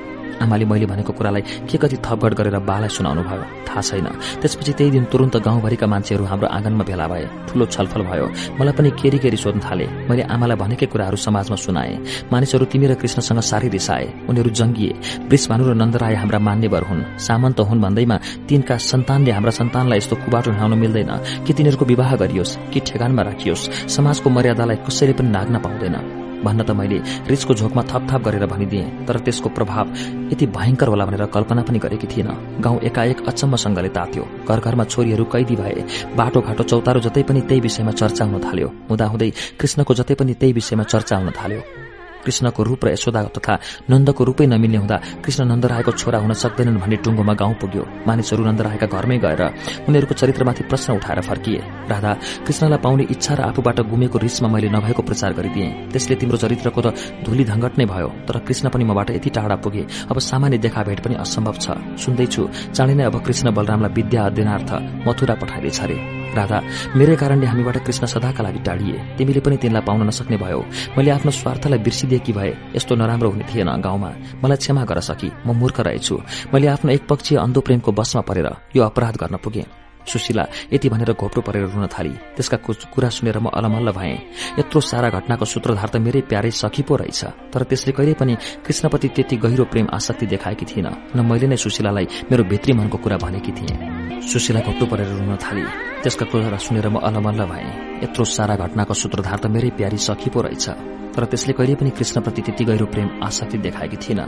आमाले 0.43 0.65
मैले 0.65 0.87
भनेको 0.87 1.13
कुरालाई 1.13 1.43
के 1.71 1.79
कति 1.79 1.97
थपगड 1.97 2.35
गरेर 2.35 2.59
बालाई 2.59 2.89
सुनाउनु 2.89 3.23
भयो? 3.23 3.43
थाहा 3.69 3.81
छैन। 3.81 4.07
त्यसपछि 4.41 4.73
त्यही 4.73 4.91
दिन 4.91 5.05
तुरन्त 5.05 5.37
गाउँभरिका 5.37 5.87
मान्छेहरू 5.87 6.25
हाम्रो 6.25 6.49
आँगनमा 6.49 6.85
भेला 6.85 7.07
भए। 7.09 7.29
ठूलो 7.49 7.67
छलफल 7.67 8.03
भयो। 8.03 8.27
मलाई 8.61 8.73
पनि 8.73 8.91
केरी 8.91 9.19
केरी 9.19 9.37
सोध्न 9.37 9.61
थाले। 9.61 9.87
मैले 9.87 10.23
आमालाई 10.23 10.57
भनेकै 10.57 10.87
कुराहरू 10.87 11.17
समाजमा 11.17 11.57
सुनाए। 11.57 11.99
मानिसहरू 12.33 12.65
तिमी 12.65 12.87
र 12.87 12.95
कृष्णसँग 12.95 13.41
साह्रै 13.41 13.69
रिसाए। 13.69 14.27
उनीहरू 14.29 14.51
जङ्गिए। 14.51 14.93
वृषभानु 15.29 15.71
र 15.71 15.75
नन्दराय 15.75 16.15
हाम्रा 16.15 16.39
मान्यवर 16.39 16.83
हुन्। 16.83 17.19
सामन्त 17.19 17.61
हुन् 17.61 17.81
भन्दैमा 17.81 18.17
तिनका 18.49 18.77
सन्तानले 18.77 19.31
हाम्रा 19.31 19.51
सन्तानलाई 19.51 19.99
यस्तो 19.99 20.17
कुबाटो 20.17 20.51
हिँडाउन 20.51 20.79
मिल्दैन। 20.79 21.45
कि 21.47 21.53
तिनीहरूको 21.53 21.85
विवाह 21.85 22.17
गरियोस् 22.17 22.59
कि 22.73 22.81
ठेगानमा 22.81 23.23
राखियोस्। 23.23 23.71
समाजको 23.89 24.31
मर्यादालाई 24.31 24.77
कसैले 24.77 25.13
पनि 25.13 25.29
नाग्न 25.29 25.59
पाउँदैन। 25.59 26.22
भन्न 26.45 26.63
त 26.63 26.71
मैले 26.71 26.99
रिसको 27.29 27.55
झोकमा 27.55 27.83
थपथाप 27.83 28.23
गरेर 28.23 28.47
भनिदिएँ 28.47 29.07
तर 29.07 29.19
त्यसको 29.19 29.49
प्रभाव 29.49 29.95
यति 30.33 30.47
भयंकर 30.47 30.89
होला 30.89 31.05
भनेर 31.07 31.27
कल्पना 31.27 31.63
पनि 31.63 31.79
गरेकी 31.79 32.07
थिएन। 32.07 32.61
गाउँ 32.61 32.81
एकाएक 32.81 33.27
अचम्मसँगले 33.29 33.89
तात्यो। 33.89 34.25
घर 34.49 34.61
घरमा 34.61 34.85
छोरीहरू 34.85 35.25
कैदी 35.25 35.57
भए। 35.57 35.85
बाटोघाटो 36.17 36.65
चौतारो 36.65 37.01
जतै 37.01 37.23
पनि 37.23 37.41
त्यही 37.41 37.61
विषयमा 37.61 37.93
चर्चा 37.93 38.25
हुन 38.25 38.41
थाल्यो। 38.41 38.69
हुँदाहुँदै 38.91 39.31
कृष्णको 39.61 39.95
जतै 39.95 40.15
पनि 40.15 40.35
त्यही 40.35 40.53
विषयमा 40.53 40.85
चर्चा 40.85 41.17
हुन 41.17 41.31
थाल्यो। 41.31 41.92
कृष्णको 42.25 42.63
रूप 42.63 42.85
र 42.85 42.89
यशोदा 42.93 43.23
तथा 43.37 43.55
नन्दको 43.91 44.23
रूपै 44.25 44.47
नमिल्ने 44.47 44.79
हुँदा 44.79 44.97
कृष्ण 45.25 45.43
नन्दरायको 45.51 45.93
छोरा 45.93 46.19
हुन 46.23 46.33
सक्दैनन् 46.33 46.81
भन्ने 46.83 46.97
टुङ्गोमा 47.05 47.35
गाउँ 47.35 47.55
पुग्यो। 47.61 47.85
मानिसहरू 48.07 48.43
नन्दरायका 48.45 48.87
घरमै 48.87 49.19
गएर 49.19 49.43
उनीहरूको 49.89 50.15
चरित्रमाथि 50.15 50.63
प्रश्न 50.71 50.89
उठाएर 50.99 51.21
फर्किए। 51.21 51.61
राधा 51.91 52.13
कृष्णलाई 52.47 52.79
पाउने 52.85 53.05
इच्छा 53.11 53.35
र 53.35 53.41
आफूबाट 53.51 53.81
गुमेको 53.91 54.19
रिसमा 54.19 54.49
मैले 54.49 54.69
नभएको 54.69 55.03
प्रचार 55.03 55.33
गरिदिएँ। 55.39 55.71
त्यसले 55.93 56.15
तिम्रो 56.17 56.37
चरित्रको 56.39 56.81
त 56.81 56.89
धुली 57.25 57.45
धङ्गट 57.45 57.79
नै 57.79 57.87
भयो 57.87 58.09
तर 58.27 58.39
कृष्ण 58.47 58.69
पनि 58.71 58.85
मबाट 58.85 59.11
यति 59.19 59.31
टाढा 59.31 59.57
पुगे। 59.63 59.83
अब 60.11 60.19
सामान्य 60.21 60.59
देखाभेट 60.59 60.99
पनि 61.05 61.15
असम्भव 61.25 61.57
छ। 61.59 61.67
सुन्दैछु 62.03 62.43
चाँडै 62.77 62.95
नै 62.95 63.05
अब 63.11 63.17
कृष्ण 63.27 63.51
बलरामलाई 63.53 63.93
विद्या 63.93 64.21
अध्ययनार्थ 64.27 64.71
मथुरा 65.07 65.35
पठाइदिएछ 65.41 65.81
अरे। 65.83 65.99
राधा 66.33 66.59
मेरै 66.97 67.17
कारणले 67.21 67.47
हामीबाट 67.47 67.77
कृष्ण 67.85 68.07
सदाका 68.09 68.43
लागि 68.43 68.61
टाढिए। 68.65 68.99
तिमीले 69.19 69.41
पनि 69.45 69.57
तिनलाई 69.63 69.83
पाउन 69.85 70.01
नसक्ने 70.09 70.37
भयो। 70.41 70.61
मैले 70.97 71.11
आफ्नो 71.13 71.31
स्वार्थलाई 71.31 71.79
बिर्सिदिए। 71.85 72.12
देखि 72.13 72.33
भए 72.33 72.53
यस्तो 72.77 72.95
नराम्रो 72.95 73.31
हुने 73.31 73.45
थिएन 73.51 73.71
गाउँमा। 73.81 74.11
मलाई 74.45 74.57
क्षमा 74.57 74.85
गर 74.85 75.01
सकी 75.01 75.31
म 75.47 75.57
मूर्ख 75.57 75.81
रहेछु। 75.81 76.17
मैले 76.53 76.67
आफ्नो 76.69 76.93
एकपक्षीय 76.93 77.39
अन्धो 77.39 77.61
प्रेमको 77.61 77.93
बसमा 77.93 78.23
परेर 78.29 78.49
यो 78.77 78.83
अपराध 78.85 79.17
गर्न 79.17 79.37
पुगे। 79.45 79.82
सुशीला 80.07 80.45
यति 80.73 80.89
भनेर 80.89 81.13
घोप्रो 81.13 81.43
परेर 81.43 81.65
रुन 81.71 81.87
थाली। 81.87 82.15
त्यसका 82.37 82.57
कुरा 82.67 83.09
सुनेर 83.09 83.39
म 83.39 83.49
अलमल्ल 83.55 83.91
भएँ। 83.93 84.19
यत्रो 84.59 84.81
सारा 84.81 85.09
घटनाको 85.11 85.45
सूत्रधार 85.45 85.89
त 85.89 85.97
मेरै 85.97 86.21
प्यारै 86.31 86.51
सखी 86.51 86.83
पो 86.83 86.97
रहेछ। 86.97 87.53
तर 87.53 87.63
त्यसले 87.63 87.93
कहिले 87.93 88.15
पनि 88.15 88.35
कृष्णप्रति 88.67 89.09
त्यति 89.09 89.37
गहिरो 89.37 89.65
प्रेम 89.65 89.87
आसक्ति 89.93 90.27
देखाएकी 90.27 90.65
थिएन। 90.65 90.89
न 91.17 91.19
मैले 91.23 91.47
नै 91.47 91.57
सुशीलालाई 91.57 92.07
मेरो 92.31 92.45
भित्री 92.45 92.73
मनको 92.73 92.99
कुरा 92.99 93.17
भनेकी 93.17 93.53
थिएँ। 93.53 94.21
सुशीला 94.23 94.61
घोप्टो 94.61 94.87
परेर 94.87 95.09
रुन 95.09 95.37
थाली। 95.37 95.65
त्यसका 96.03 96.27
कुरा 96.27 96.57
सुनेर 96.59 96.89
म 96.89 96.99
अलमल्ल 96.99 97.45
भएँ। 97.47 98.03
यत्रो 98.03 98.25
सारा 98.25 98.55
घटनाको 98.57 98.95
सूत्रधार 98.95 99.39
त 99.39 99.47
मेरै 99.47 99.71
प्यारी 99.79 99.99
सखी 99.99 100.31
पो 100.31 100.41
रहेछ। 100.43 100.69
तर 101.13 101.25
त्यसले 101.25 101.53
कहिले 101.53 101.75
पनि 101.77 101.91
कृष्णप्रति 101.91 102.43
त्यति 102.43 102.65
गहिरो 102.65 102.87
प्रेम 102.87 103.09
आसक्ति 103.23 103.59
देखाएकी 103.59 103.97
थिएन। 103.97 104.21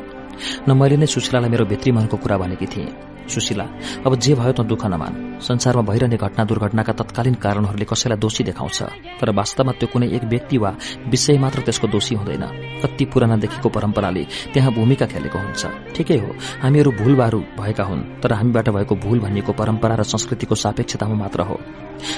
न 0.68 0.70
मैले 0.76 0.96
नै 0.96 1.06
सुशीलालाई 1.06 1.50
मेरो 1.50 1.64
भित्री 1.64 1.92
मनको 1.92 2.16
कुरा 2.16 2.36
भनेकी 2.38 2.66
थिएँ। 2.66 3.13
सुशीला 3.28 3.66
अब 4.06 4.12
जे 4.16 4.34
भयो 4.34 4.52
त 4.52 4.60
दुःख 4.62 4.84
नमान। 4.86 5.12
संसारमा 5.40 5.82
भइरहने 5.82 6.16
घटना 6.16 6.44
दुर्घटनाका 6.44 6.92
तत्कालीन 6.92 7.34
कारणहरूले 7.34 7.84
कसैलाई 7.84 8.18
दोषी 8.18 8.42
देखाउँछ 8.44 8.78
तर 9.20 9.30
वास्तवमा 9.30 9.72
त्यो 9.78 9.88
कुनै 9.92 10.08
एक 10.16 10.24
व्यक्ति 10.24 10.56
वा 10.58 10.70
विषय 11.08 11.38
मात्र 11.38 11.60
त्यसको 11.66 11.86
दोषी 11.88 12.14
हुँदैन। 12.14 12.44
कति 12.82 13.04
पुरानादेखिको 13.12 13.68
परम्पराले 13.68 14.24
त्यहाँ 14.52 14.72
भूमिका 14.72 15.06
खेलेको 15.06 15.38
हुन्छ। 15.38 15.62
ठिकै 15.94 16.18
हो 16.18 16.30
हामीहरू 16.62 16.90
भूलबारू 17.00 17.40
भएका 17.58 17.84
हुन् 17.84 18.02
तर 18.22 18.32
हामीबाट 18.32 18.68
भएको 18.70 18.94
भूल 19.04 19.18
भनिएको 19.20 19.52
परम्परा 19.52 19.94
र 19.94 20.02
संस्कृतिको 20.04 20.54
सापेक्षतामा 20.54 21.14
मात्र 21.14 21.40
हो। 21.42 21.58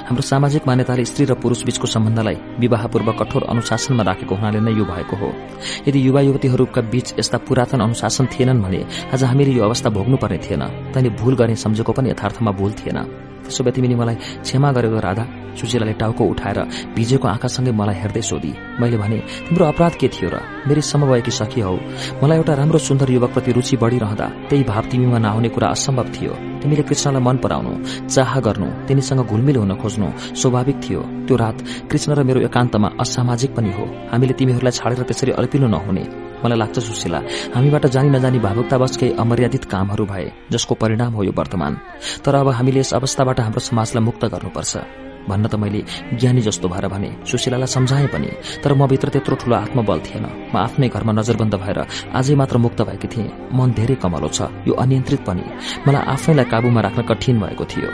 हाम्रो 0.06 0.22
सामाजिक 0.22 0.66
मान्यताले 0.66 1.04
स्त्री 1.04 1.24
र 1.26 1.34
पुरूष 1.34 1.62
बीचको 1.64 1.86
सम्बन्धलाई 1.86 2.36
विवाहपूर्व 2.58 3.12
कठोर 3.12 3.42
अनुशासनमा 3.44 4.02
राखेको 4.02 4.34
हुनाले 4.34 4.60
नै 4.60 4.72
यो 4.72 4.84
भएको 4.84 5.16
हो। 5.16 5.28
यदि 5.86 5.98
युवा 6.06 6.20
युवतीहरूका 6.20 6.80
बीच 6.92 7.14
यस्ता 7.18 7.38
पुरातन 7.46 7.80
अनुशासन 7.80 8.26
थिएनन् 8.26 8.62
भने 8.62 8.80
आज 9.14 9.24
हामीले 9.24 9.52
यो 9.52 9.62
अवस्था 9.64 9.90
भोग्नुपर्ने 9.90 10.38
थिएन। 10.38 10.62
तैँले 10.96 11.10
भूल 11.12 11.34
गर्ने 11.36 11.56
सम्झेको 11.60 11.92
पनि 11.92 12.08
यथार्थमा 12.10 12.50
भूल 12.56 12.72
थिएन। 12.72 12.98
त्यसो 13.46 13.64
भए 13.64 13.72
तिमीले 13.76 13.96
मलाई 14.02 14.16
क्षमा 14.44 14.68
गरेको 14.76 14.98
राधा 15.06 15.24
सुशीलाले 15.56 15.92
टाउको 16.02 16.24
उठाएर 16.32 16.58
भिजेको 16.96 17.26
आँखासँगै 17.28 17.72
मलाई 17.72 17.96
हेर्दै 18.02 18.22
सोधी 18.22 18.52
मैले 18.80 18.96
भने 19.00 19.18
तिम्रो 19.48 19.64
अपराध 19.72 19.94
के 20.00 20.08
थियो 20.12 20.28
र? 20.28 20.36
मेरी 20.68 20.82
समवयकी 20.82 21.30
सखी 21.30 21.60
हौ। 21.64 21.74
मलाई 22.22 22.36
एउटा 22.38 22.54
राम्रो 22.60 22.78
सुन्दर 22.78 23.10
युवकप्रति 23.16 23.52
रुचि 23.56 23.76
बढ़िरहँदा 23.80 24.26
त्यही 24.48 24.64
भाव 24.68 24.84
तिमीमा 24.90 25.18
नआउने 25.24 25.48
कुरा 25.48 25.68
असम्भव 25.72 26.06
थियो। 26.12 26.32
तिमीले 26.60 26.82
कृष्णलाई 26.82 27.22
मन 27.22 27.36
पराउनु 27.40 27.72
चाह 28.08 28.32
गर्नु 28.46 28.68
तिनीसँग 28.86 29.24
घुलमिल 29.24 29.56
हुन 29.56 29.72
खोज्नु 29.80 30.06
स्वाभाविक 30.36 30.76
थियो। 30.84 31.00
त्यो 31.26 31.36
रात 31.40 31.56
कृष्ण 31.90 32.12
र 32.12 32.22
मेरो 32.28 32.40
एकान्तमा 32.48 32.88
असामाजिक 33.00 33.50
पनि 33.56 33.72
हो। 33.72 33.84
हामीले 34.12 34.34
तिमीहरूलाई 34.36 34.76
छाडेर 34.76 35.02
त्यसरी 35.08 35.32
अल्पिलो 35.40 35.66
नहुने। 35.72 36.04
मलाई 36.36 36.58
लाग्छ 36.58 36.78
सुशीला 36.84 37.20
हामीबाट 37.56 37.86
जानी 37.94 38.08
नजानी 38.12 38.38
भावुकतावश 38.38 38.96
केही 39.00 39.16
अमर्यादित 39.16 39.64
कामहरू 39.72 40.04
भए 40.04 40.26
जसको 40.52 40.74
परिणाम 40.76 41.12
हो 41.16 41.22
यो 41.24 41.32
वर्तमान। 41.32 41.72
तर 42.24 42.34
अब 42.34 42.48
हामीले 42.52 42.80
यस 42.80 42.92
अवस्थाबाट 42.94 43.35
हाम्रो 43.40 43.60
समाजलाई 43.60 44.02
मुक्त 44.04 44.24
गर्नुपर्छ 44.24 44.72
भन्न 45.28 45.46
त 45.50 45.54
मैले 45.58 45.82
ज्ञानी 46.22 46.40
जस्तो 46.46 46.68
भएर 46.70 46.86
भने 46.88 47.10
सुशीलालाई 47.26 47.66
सम्झाएँ 47.66 48.06
पनि 48.14 48.30
तर 48.62 48.72
म 48.78 48.86
भित्र 48.86 49.08
त्यत्रो 49.10 49.36
ठूलो 49.42 49.56
आत्मबल 49.56 49.98
थिएन। 50.06 50.26
म 50.54 50.56
आफ्नै 50.56 50.88
घरमा 50.88 51.12
नजरबन्द 51.18 51.54
भएर 51.58 51.78
आजै 52.14 52.34
मात्र 52.38 52.56
मुक्त 52.62 52.82
भएकी 52.86 53.08
थिएँ। 53.10 53.34
मन 53.50 53.74
धेरै 53.74 53.94
कमलो 53.98 54.28
छ 54.30 54.46
यो 54.70 54.74
अनियन्त्रित 54.78 55.22
पनि। 55.26 55.44
मलाई 55.86 56.02
आफैलाई 56.14 56.46
काबुमा 56.46 56.80
राख्न 56.86 57.02
कठिन 57.10 57.36
भएको 57.42 57.64
थियो। 57.66 57.90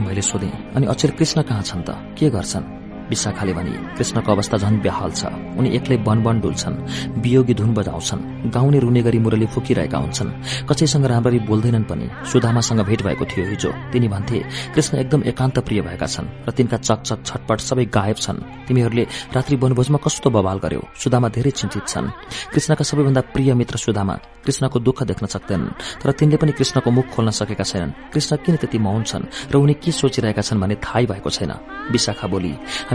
मैले 0.00 0.22
सोधेँ 0.24 0.72
अनि 0.76 0.86
अचेर 0.88 1.10
कृष्ण 1.12 1.42
कहाँ 1.44 1.62
छन् 1.62 1.84
त? 1.84 1.90
के 2.16 2.30
गर्छन्? 2.32 2.81
विशाखाले 3.08 3.52
भने 3.52 3.70
कृष्णको 3.96 4.32
अवस्था 4.32 4.56
झन 4.58 4.78
बेहाल 4.80 5.10
छ। 5.10 5.24
उनी 5.58 5.68
एक्लै 5.76 5.96
वन 6.06 6.18
वन 6.22 6.40
डुल्छन् 6.40 6.76
वियोगी 7.22 7.54
धुन 7.54 7.74
बजाउँछन् 7.74 8.50
गाउने 8.50 8.78
रुने 8.78 9.02
गरी 9.02 9.18
मुरली 9.18 9.46
फुकिरहेका 9.46 9.98
हुन्छन्। 9.98 10.30
कसैसँग 10.68 11.06
राम्ररी 11.06 11.38
बोल्दैनन् 11.48 11.84
पनि 11.84 12.06
सुधामासँग 12.32 12.80
भेट 12.80 13.02
भएको 13.02 13.24
थियो 13.24 13.44
हिजो। 13.48 13.70
तिनी 13.92 14.08
भन्थे 14.08 14.38
कृष्ण 14.74 14.98
एकदम 14.98 15.22
एकान्त 15.24 15.58
प्रिय 15.58 15.80
भएका 15.82 16.06
छन् 16.06 16.28
र 16.48 16.50
तिनका 16.50 16.76
चकचक 16.78 17.18
छटपट 17.24 17.58
सबै 17.60 17.84
गायब 17.86 18.16
छन्। 18.16 18.38
तिमीहरूले 18.68 19.04
रात्रि 19.34 19.56
वनभोजमा 19.56 19.98
कस्तो 20.04 20.30
बवाल 20.30 20.58
गर्यो? 20.58 20.82
सुधामा 20.96 21.28
धेरै 21.28 21.50
चिन्तित 21.50 21.86
छन्। 21.86 22.10
कृष्णका 22.52 22.84
सबैभन्दा 22.84 23.20
प्रिय 23.32 23.54
मित्र 23.54 23.76
सुधामा 23.76 24.14
कृष्णको 24.44 24.78
दुःख 24.80 25.02
देख्न 25.02 25.26
सक्दैनन् 25.26 25.74
तर 26.02 26.10
तिनले 26.12 26.36
पनि 26.36 26.52
कृष्णको 26.52 26.90
मुख 26.90 27.06
खोल्न 27.14 27.30
सकेका 27.30 27.64
छैनन्। 27.64 27.92
कृष्ण 28.12 28.36
किन 28.42 28.56
त्यति 28.56 28.78
मौन 28.78 29.02
छन् 29.02 29.52
र 29.52 29.54
उनी 29.56 29.74
के 29.74 29.92
सोचिरहेका 29.92 30.42
छन् 30.42 30.60
भन्ने 30.60 30.76
थाहै 30.82 31.06
भएको 31.06 31.30
छैन? 31.30 31.52
विशाखा 31.92 32.26
बोली 32.26 32.52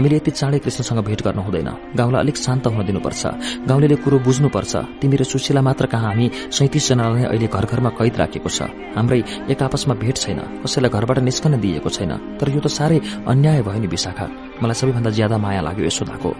हामीले 0.08 0.24
यति 0.24 0.30
चाँडै 0.30 0.58
कृष्णसँग 0.64 1.04
भेट 1.04 1.20
गर्नु 1.20 1.42
हुँदैन। 1.44 1.68
गाउँलाई 1.92 2.20
अलिक 2.24 2.36
शान्त 2.36 2.66
हुन 2.66 2.80
दिनुपर्छ। 2.80 3.22
गाउँले 3.68 3.96
कुरो 4.00 4.18
बुझ्नुपर्छ। 4.24 4.72
तिमी 5.04 5.16
र 5.20 5.24
सुशीला 5.28 5.60
मात्र 5.60 5.86
कहाँ 5.92 6.16
हामी? 6.16 6.26
सैतिसजनालाई 6.48 7.24
अहिले 7.28 7.46
घर 7.46 7.64
घरमा 7.68 7.90
कैद 7.92 8.16
राखेको 8.16 8.48
छ। 8.48 8.72
हाम्रै 8.96 9.20
एक 9.52 9.62
आपसमा 9.62 9.94
भेट 10.00 10.16
छैन। 10.16 10.64
कसैलाई 10.64 10.88
घरबाट 10.88 11.18
निस्कन 11.28 11.60
दिएको 11.60 11.90
छैन। 11.92 12.40
तर 12.40 12.48
यो 12.48 12.60
त 12.64 12.72
साह्रै 12.72 12.98
अन्याय 13.28 13.60
भयो 13.60 13.80
नि 13.84 13.86
विशाखा। 13.86 14.47
मलाई 14.62 14.74
सबैभन्दा 14.74 15.10
ज्यादा 15.10 15.36
माया 15.38 15.60
लाग्यो 15.60 15.84
यशोदाको। 15.86 16.30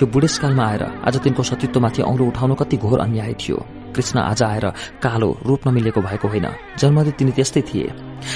यो 0.00 0.04
बुढेसकालमा 0.06 0.64
आएर 0.66 0.82
आज 1.06 1.14
तिनको 1.24 1.42
सतीत्वमाथि 1.42 2.02
औँलो 2.02 2.24
उठाउनु 2.26 2.54
कति 2.54 2.76
घोर 2.76 2.98
अन्याय 3.00 3.34
थियो। 3.40 3.58
कृष्ण 3.94 4.18
आज 4.20 4.42
आएर 4.42 4.66
कालो 5.00 5.28
रूप 5.46 5.68
नमिलेको 5.68 6.00
भएको 6.00 6.28
होइन। 6.28 6.46
जन्मदै 6.80 7.12
तिनी 7.16 7.32
त्यस्तै 7.32 7.62
थिए। 7.68 7.88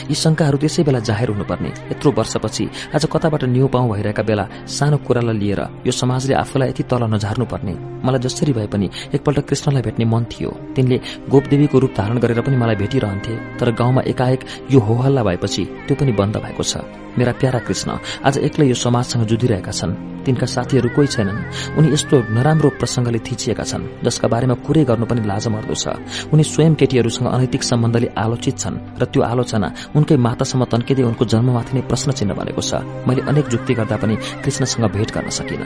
यी 0.09 0.15
शंकाहरू 0.15 0.57
त्यसै 0.57 0.83
बेला 0.89 1.01
जाहेर 1.05 1.29
हुनुपर्ने। 1.31 1.71
यत्रो 1.93 2.11
वर्षपछि 2.17 2.65
आज 2.97 3.05
कताबाट 3.13 3.45
न्यू 3.45 3.67
पाउ 3.69 3.85
भइरहेका 3.93 4.23
बेला 4.25 4.45
सानो 4.65 4.97
कुरालाई 5.05 5.37
लिएर 5.37 5.61
यो 5.85 5.93
समाजले 5.93 6.35
आफूलाई 6.35 6.69
यति 6.69 6.83
तल 6.89 7.03
नझार्नु 7.13 7.45
पर्ने 7.45 7.75
मलाई 8.05 8.21
जसरी 8.25 8.53
भए 8.53 8.67
पनि 8.73 8.89
एकपल्ट 9.15 9.41
कृष्णलाई 9.49 9.83
भेट्ने 9.83 10.05
मन 10.05 10.25
थियो। 10.33 10.51
तिनले 10.77 10.97
गोपदेवीको 11.29 11.77
रूप 11.79 11.93
धारण 11.97 12.17
गरेर 12.25 12.41
पनि 12.41 12.57
मलाई 12.57 12.77
भेटिरहन्थे। 12.81 13.35
तर 13.61 13.69
गाउँमा 13.77 14.03
एकाएक 14.09 14.41
यो 14.73 14.81
होहल्ला 14.81 15.23
भएपछि 15.23 15.65
त्यो 15.87 15.95
पनि 16.01 16.13
बन्द 16.13 16.37
भएको 16.41 16.63
छ। 16.63 16.81
मेरा 17.19 17.33
प्यारा 17.33 17.59
कृष्ण 17.67 17.99
आज 18.25 18.39
एक्लै 18.39 18.67
यो 18.69 18.75
समाजसँग 18.75 19.25
जुधिरहेका 19.27 19.73
छन्। 19.73 19.93
तिनका 20.25 20.47
साथीहरू 20.47 20.89
कोही 20.95 21.09
छैनन्। 21.09 21.39
उनी 21.79 21.89
यस्तो 21.93 22.17
नराम्रो 22.31 22.69
प्रसंगले 22.79 23.19
थिचिएका 23.19 23.65
छन् 23.65 24.05
जसका 24.05 24.29
बारेमा 24.29 24.55
कुरै 24.67 24.85
गर्नु 24.85 25.07
पनि 25.07 25.27
लाज 25.27 25.49
मर्दो 25.49 25.75
छ। 25.75 25.97
उनी 26.33 26.45
स्वयं 26.45 26.75
केटीहरूसँग 26.77 27.27
अनैतिक 27.27 27.63
सम्बन्धले 27.63 28.09
आलोचित 28.15 28.57
छन् 28.59 28.77
र 29.01 29.05
त्यो 29.11 29.23
आलोचना 29.23 29.69
उनकै 29.97 30.17
मातासम्म 30.17 30.65
तन्किँदै 30.71 31.03
उनको 31.03 31.25
जन्ममाथि 31.25 31.73
नै 31.77 31.83
प्रश्न 31.91 32.13
चिन्ह 32.13 32.35
बनेको 32.37 32.63
छ। 32.63 32.85
मैले 33.09 33.27
अनेक 33.27 33.47
जुक्ति 33.49 33.73
गर्दा 33.75 33.97
पनि 33.97 34.15
कृष्णसँग 34.45 34.85
भेट 34.93 35.09
गर्न 35.11 35.29
सकिन। 35.33 35.63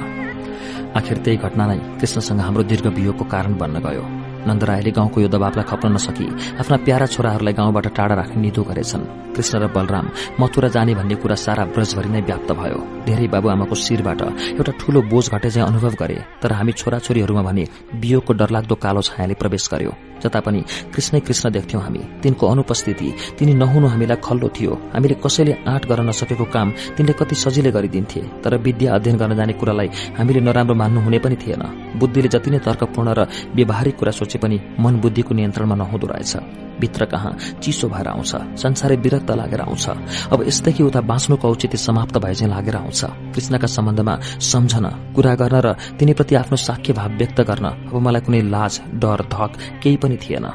आखिर 0.96 1.16
त्यही 1.24 1.36
घटना 1.36 1.64
कृष्णसँग 2.00 2.40
हाम्रो 2.40 2.62
दीर्घ 2.70 2.86
वियोगको 2.86 3.24
कारण 3.26 3.58
बन्न 3.58 3.82
गयो। 3.82 4.23
नन्दरायले 4.46 4.90
गाउँको 4.90 5.20
यो 5.20 5.28
दबावलाई 5.28 5.64
खप्न 5.64 5.92
नसकी 5.92 6.26
आफ्ना 6.60 6.76
प्यारा 6.84 7.06
छोराहरूलाई 7.06 7.54
गाउँबाट 7.54 7.86
टाढा 7.96 8.14
राख्ने 8.14 8.40
निधो 8.42 8.62
गरेछन्। 8.62 9.04
कृष्ण 9.34 9.54
र 9.58 9.66
बलराम 9.74 10.06
मथुरा 10.40 10.68
जाने 10.68 10.94
भन्ने 10.94 11.14
कुरा 11.18 11.36
सारा 11.36 11.64
ब्रजभरि 11.74 12.08
नै 12.08 12.20
व्याप्त 12.22 12.50
भयो। 12.52 12.78
धेरै 13.04 13.26
बाबुआमाको 13.34 13.74
शिरबाट 13.74 14.20
एउटा 14.58 14.72
ठूलो 14.80 15.00
बोझ 15.10 15.24
घटे 15.30 15.50
चाहिँ 15.50 15.68
अनुभव 15.68 15.94
गरे 16.00 16.18
तर 16.42 16.52
हामी 16.52 16.72
छोराछोरीहरूमा 16.72 17.42
भने 17.42 17.64
बियोको 18.00 18.32
डरलाग्दो 18.32 18.74
कालो 18.74 19.00
छायाले 19.02 19.34
प्रवेश 19.34 19.68
गर्यो। 19.72 19.92
जता 20.24 20.40
पनि 20.40 20.60
कृष्णै 20.94 21.20
कृष्ण 21.20 21.50
देख्थ्यौं 21.52 21.82
हामी। 21.82 22.02
तिनको 22.22 22.44
अनुपस्थिति 22.46 23.08
तिनी 23.38 23.54
नहुनु 23.54 23.86
हामीलाई 23.86 24.18
खल्लो 24.24 24.48
थियो। 24.56 24.72
हामीले 24.94 25.14
कसैले 25.24 25.52
आँट 25.68 25.82
गर्न 25.88 26.08
नसकेको 26.08 26.44
काम 26.54 26.68
तिनले 26.96 27.12
कति 27.12 27.34
सजिलै 27.34 27.70
गरिदिन्थे 27.70 28.20
तर 28.44 28.56
विद्या 28.58 28.94
अध्ययन 28.94 29.16
गर्न 29.16 29.36
जाने 29.36 29.52
कुरालाई 29.60 29.88
हामीले 30.18 30.40
नराम्रो 30.40 30.74
मान्नु 30.74 31.00
हुने 31.04 31.18
पनि 31.18 31.36
थिएन। 31.36 31.62
बुद्धिले 32.00 32.28
जति 32.28 32.50
नै 32.50 32.58
तर्कपूर्ण 32.58 33.08
र 33.18 33.20
व्यवहारिक 33.54 33.96
कुरा 33.98 34.12
सोचे 34.12 34.38
पनि 34.38 34.56
मन 34.80 34.94
बुद्धिको 35.00 35.34
नियन्त्रणमा 35.34 35.74
नहुँदो 35.74 36.06
रहेछ। 36.06 36.32
भित्र 36.80 37.04
कहाँ 37.04 37.32
चिसो 37.62 37.88
भएर 37.88 38.08
आउँछ। 38.08 38.34
संसारै 38.58 38.96
विरक्त 38.96 39.30
लागेर 39.30 39.60
आउँछ। 39.60 39.88
अब 40.32 40.42
यस्तैकी 40.46 40.82
उता 40.82 41.00
बाँच्नुको 41.02 41.48
औचित्य 41.48 41.78
समाप्त 41.78 42.18
भए 42.18 42.34
चाहिँ 42.34 42.52
लागेर 42.52 42.76
आउँछ। 42.76 43.04
कृष्णका 43.34 43.66
सम्बन्धमा 43.66 44.14
सम्झन 44.42 44.86
कुरा 45.14 45.34
गर्न 45.34 45.60
र 45.60 45.72
तिनीप्रति 45.98 46.34
आफ्नो 46.34 46.56
साख्य 46.58 46.92
भाव 46.92 47.16
व्यक्त 47.16 47.40
गर्न 47.40 47.66
अब 47.88 47.96
मलाई 47.96 48.20
कुनै 48.20 48.42
लाज 48.50 48.80
डर 48.94 49.22
धक 49.32 49.50
केही 49.82 49.96
पनि 49.96 50.16
थिएन। 50.16 50.46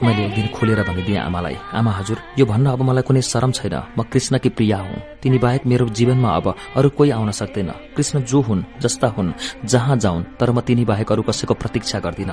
मैले 0.00 0.24
एक 0.24 0.34
दिन 0.34 0.46
खोलेर 0.48 0.80
भनिदिएँ 0.82 1.18
आमालाई 1.18 1.56
आमा 1.76 1.92
हजुर 1.92 2.18
यो 2.38 2.44
भन्न 2.46 2.66
अब 2.72 2.82
मलाई 2.82 3.04
कुनै 3.04 3.20
शरम 3.20 3.52
छैन। 3.52 3.76
म 3.98 4.02
कृष्णकी 4.08 4.48
प्रिया 4.48 4.78
हुँ। 4.78 5.20
तिनी 5.20 5.38
बाहेक 5.38 5.66
मेरो 5.66 5.88
जीवनमा 5.92 6.30
अब 6.30 6.46
अरू 6.76 6.88
कोही 6.96 7.10
आउन 7.10 7.30
सक्दैन। 7.30 7.70
कृष्ण 7.96 8.22
जो 8.24 8.40
हुन् 8.40 8.62
जस्ता 8.80 9.08
हुन् 9.12 9.32
जहाँ 9.64 9.96
जाउन् 9.96 10.24
तर 10.40 10.50
म 10.50 10.60
तिनी 10.64 10.84
बाहेक 10.88 11.12
अरू 11.12 11.22
कसैको 11.22 11.54
प्रतीक्षा 11.54 11.98
गर्दिन। 12.00 12.32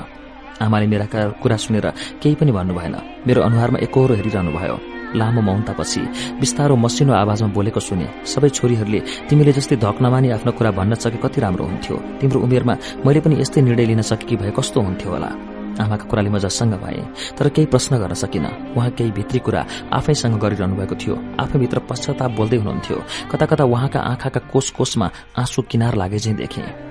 आमाले 0.61 0.87
मेरा 0.87 1.05
कुरा 1.41 1.57
सुनेर 1.57 1.87
केही 2.21 2.35
पनि 2.35 2.51
भन्नु 2.51 2.73
भएन। 2.73 2.95
मेरो 3.27 3.41
अनुहारमा 3.41 3.79
एकहोरो 3.85 4.13
हेरिरहनु 4.15 4.51
भयो। 4.51 4.77
लामो 5.15 5.41
मौनतापछि 5.41 6.01
बिस्तारो 6.39 6.75
मसिनो 6.75 7.13
आवाजमा 7.13 7.47
बोलेको 7.55 7.79
सुने 7.79 8.07
सबै 8.27 8.49
छोरीहरूले 8.49 8.99
तिमीले 9.29 9.51
जस्तै 9.55 9.75
धक 9.79 9.97
नमानी 10.03 10.29
आफ्नो 10.35 10.51
कुरा 10.51 10.71
भन्न 10.75 10.93
सके 10.99 11.17
कति 11.23 11.41
राम्रो 11.41 11.63
हुन्थ्यो। 11.65 11.95
तिम्रो 12.19 12.39
उमेरमा 12.43 12.73
मैले 13.05 13.19
पनि 13.23 13.39
यस्तै 13.41 13.61
निर्णय 13.61 13.85
लिन 13.85 14.01
सकेकी 14.01 14.35
भए 14.35 14.51
कस्तो 14.51 14.81
हुन्थ्यो 14.81 15.09
होला? 15.11 15.31
आमाको 15.77 16.05
कुराले 16.09 16.29
म 16.29 16.37
जससँग 16.41 16.73
भए 16.83 16.99
तर 17.37 17.49
केही 17.55 17.67
प्रश्न 17.71 17.97
गर्न 18.01 18.13
सकिन। 18.17 18.45
उहाँ 18.75 18.91
केही 18.97 19.11
भित्री 19.13 19.39
कुरा 19.39 19.61
आफैसँग 19.93 20.35
गरिरहनु 20.43 20.75
भएको 20.75 20.95
थियो। 20.97 21.15
आफैभित्र 21.39 21.79
पश्चाताप 21.87 22.31
बोल्दै 22.33 22.57
हुनुहुन्थ्यो। 22.57 22.97
कता 23.31 23.45
कता 23.45 23.63
उहाँका 23.63 23.99
आँखाका 24.11 24.39
कोष 24.51 24.69
कोषमा 24.73 25.07
आँसु 25.37 25.61
किनार 25.69 25.95
लागे 25.95 26.19
चाहिँ 26.19 26.37
देखे। 26.37 26.86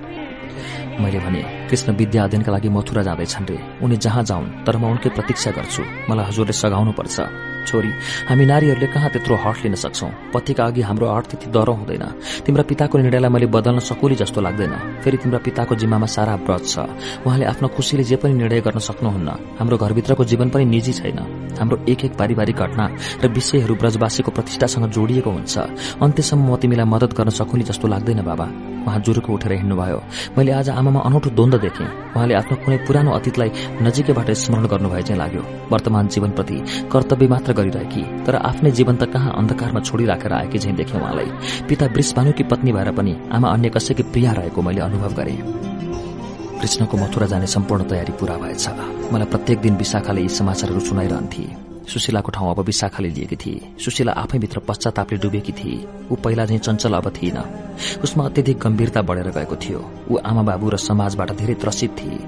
मैले 0.99 1.19
भने 1.19 1.41
कृष्ण 1.69 1.93
विद्या 1.93 2.23
अध्ययनका 2.23 2.51
लागि 2.51 2.69
मथुरा 2.69 3.01
जाँदैछन् 3.03 3.47
रे। 3.49 3.57
उनी 3.83 3.97
जहाँ 3.97 4.23
जाउन् 4.23 4.65
तर 4.65 4.77
म 4.77 4.83
उनकै 4.91 5.09
प्रतीक्षा 5.09 5.51
गर्छु। 5.51 5.83
मलाई 6.09 6.25
हजुरले 6.25 6.53
सघाउनु 6.53 6.91
पर्छ। 6.91 7.15
छोरी। 7.67 7.91
हामी 8.29 8.45
नारीहरूले 8.45 8.87
कहाँ 8.87 9.09
त्यत्रो 9.11 9.35
हट 9.35 9.57
लिन 9.63 9.75
सक्छौ? 9.75 10.07
पतिका 10.33 10.63
अघि 10.65 10.81
हाम्रो 10.81 11.05
हट 11.11 11.25
त्यति 11.27 11.47
डर 11.51 11.69
हुँदैन। 11.69 12.05
तिम्रा 12.45 12.63
पिताको 12.63 12.95
निर्णयलाई 12.97 13.31
मैले 13.31 13.47
बदल्न 13.51 13.79
सकुली 13.83 14.15
जस्तो 14.15 14.39
लाग्दैन। 14.41 14.73
फेरि 15.03 15.17
तिम्रा 15.17 15.39
पिताको 15.43 15.75
जिम्मामा 15.75 16.07
सारा 16.07 16.35
व्रत 16.47 16.63
छ। 16.65 16.75
उहाँले 17.27 17.45
आफ्नो 17.45 17.67
खुसीले 17.75 18.03
जे 18.03 18.15
पनि 18.15 18.33
निर्णय 18.33 18.61
गर्न 18.63 18.79
सक्नुहुन्न 18.79 19.29
हाम्रो 19.59 19.77
घरभित्रको 19.77 20.23
जीवन 20.23 20.49
पनि 20.49 20.65
निजी 20.65 20.93
छैन। 20.93 21.19
हाम्रो 21.59 21.77
एक 21.89 22.05
एक 22.05 22.13
पारिवारिक 22.15 22.55
घटना 22.55 22.85
र 23.23 23.27
विषयहरू 23.27 23.75
ब्रजवासीको 23.75 24.31
प्रतिष्ठासँग 24.31 24.85
जोडिएको 24.93 25.29
हुन्छ। 25.29 25.55
अन्त्यसम्म 25.99 26.47
म 26.47 26.55
तिमीलाई 26.55 26.85
मदत 26.85 27.11
गर्न 27.17 27.29
सकुली 27.33 27.63
जस्तो 27.65 27.87
लाग्दैन 27.87 28.21
बाबा। 28.23 28.47
उहाँ 28.87 28.99
जुरुको 29.03 29.33
उठेर 29.33 29.51
हिँड्नुभयो। 29.51 29.99
मैले 30.37 30.51
आज 30.51 30.69
आमामा 30.69 30.99
अनौठो 31.01 31.29
द्वन्द 31.35 31.55
देखेँ। 31.59 31.87
उहाँले 32.15 32.33
आफ्नो 32.39 32.55
कुनै 32.63 32.77
पुरानो 32.87 33.11
अतीतलाई 33.11 33.49
नजिकैबाट 33.83 34.29
स्मरण 34.31 34.65
गर्नुभए 34.71 35.01
चाहिँ 35.01 35.19
लाग्यो। 35.19 35.43
वर्तमान 35.67 36.07
जीवनप्रति 36.07 36.57
कर्तव्य 36.87 37.27
मात्र 37.27 37.51
गरिरहेकी 37.57 38.03
तर 38.25 38.35
आफ्नै 38.41 38.71
जीवन 38.71 38.95
त 38.95 39.11
कहाँ 39.13 39.33
अन्धकारमा 39.37 39.79
छोडिराखेर 39.81 40.33
आएकी 40.33 40.59
झैँ 40.59 40.75
देखेँ 40.75 40.99
उहाँलाई। 40.99 41.29
पिता 41.69 41.85
वृषभानुकी 41.95 42.43
पत्नी 42.43 42.71
भएर 42.71 42.91
पनि 42.93 43.15
आमा 43.33 43.47
अन्य 43.49 43.69
कसैकी 43.75 44.03
प्रिया 44.13 44.31
रहेको 44.39 44.61
मैले 44.61 44.81
अनुभव 44.81 45.13
गरेँ। 45.13 45.37
कृष्णको 46.61 46.97
मथुरा 46.97 47.27
जाने 47.27 47.47
सम्पूर्ण 47.47 47.83
तयारी 47.89 48.13
पूरा 48.19 48.35
भएछ। 48.37 48.67
मलाई 49.13 49.29
प्रत्येक 49.29 49.59
दिन 49.61 49.75
विशाखाले 49.77 50.21
यी 50.21 50.29
समाचारहरू 50.31 50.79
सुनाइरहन्थे। 50.79 51.66
सुशीलाको 51.87 52.31
ठाउँ 52.31 52.49
अब 52.51 52.59
विशाखाले 52.59 53.09
लिएकी 53.09 53.35
थिए। 53.35 53.73
सुशीला 53.79 54.11
आफैभित्र 54.13 54.59
पश्चातापले 54.59 55.17
डुबेकी 55.17 55.51
थिए। 55.51 55.85
ऊ 56.11 56.15
पहिला 56.15 56.45
चाहिँ 56.45 56.59
चञ्चल 56.59 56.93
अब 56.93 57.09
थिएन। 57.15 57.37
उसमा 58.03 58.25
अत्यधिक 58.25 58.57
गम्भीरता 58.59 59.01
बढेर 59.01 59.29
गएको 59.31 59.55
थियो। 59.55 59.79
ऊ 60.11 60.17
आमा 60.19 60.41
बाबु 60.43 60.69
र 60.69 60.77
समाजबाट 60.77 61.31
धेरै 61.37 61.53
त्रसित 61.53 61.91
थिए। 61.99 62.19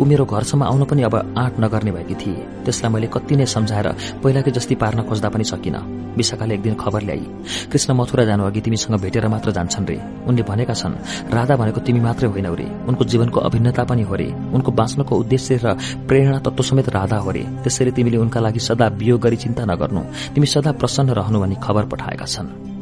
ऊ 0.00 0.04
मेरो 0.04 0.24
घरसम्म 0.24 0.62
आउन 0.64 0.84
पनि 0.84 1.02
अब 1.02 1.14
आँट 1.38 1.60
नगर्ने 1.60 1.92
भएकी 1.92 2.14
थिए। 2.14 2.46
त्यसलाई 2.64 2.92
मैले 2.92 3.06
कति 3.06 3.36
नै 3.36 3.46
सम्झाएर 3.46 3.88
पहिलाकै 4.22 4.50
जस्तै 4.50 4.74
पार्न 4.74 5.02
खोज्दा 5.02 5.28
पनि 5.28 5.44
सकिन। 5.44 5.76
विशाखाले 6.14 6.54
एक 6.54 6.62
दिन 6.62 6.74
खबर 6.74 7.02
ल्याई 7.02 7.26
कृष्ण 7.72 7.94
मथुरा 7.94 8.24
जानु 8.24 8.44
अघि 8.46 8.60
तिमीसँग 8.60 8.94
भेटेर 9.02 9.26
मात्र 9.28 9.50
जान्छन् 9.50 9.86
रे। 9.86 9.98
उनले 10.26 10.42
भनेका 10.42 10.74
छन् 10.74 10.94
राधा 11.34 11.54
भनेको 11.56 11.80
तिमी 11.82 12.00
मात्रै 12.00 12.28
होइनौ 12.30 12.54
रे 12.54 12.66
उनको 12.88 13.04
जीवनको 13.04 13.40
अभिन्नता 13.40 13.84
पनि 13.84 14.02
हो 14.02 14.14
रे। 14.14 14.28
उनको 14.54 14.70
बाँच्नको 14.72 15.14
उद्देश्य 15.16 15.58
र 15.64 15.74
प्रेरणा 16.06 16.38
तत्व 16.38 16.62
समेत 16.62 16.88
राधा 16.88 17.18
हो 17.18 17.30
रे। 17.30 17.42
त्यसैले 17.62 17.90
तिमीले 17.90 18.16
उनका 18.16 18.40
लागि 18.40 18.60
सदा 18.62 18.88
वियोग 19.04 19.20
गरी 19.20 19.36
चिन्ता 19.36 19.64
नगर्नु। 19.64 20.02
तिमी 20.34 20.46
सदा 20.46 20.72
प्रसन्न 20.72 21.10
रहनु 21.12 21.40
भनी 21.40 21.56
खबर 21.60 21.84
पठाएका 21.84 22.24
छन्। 22.24 22.73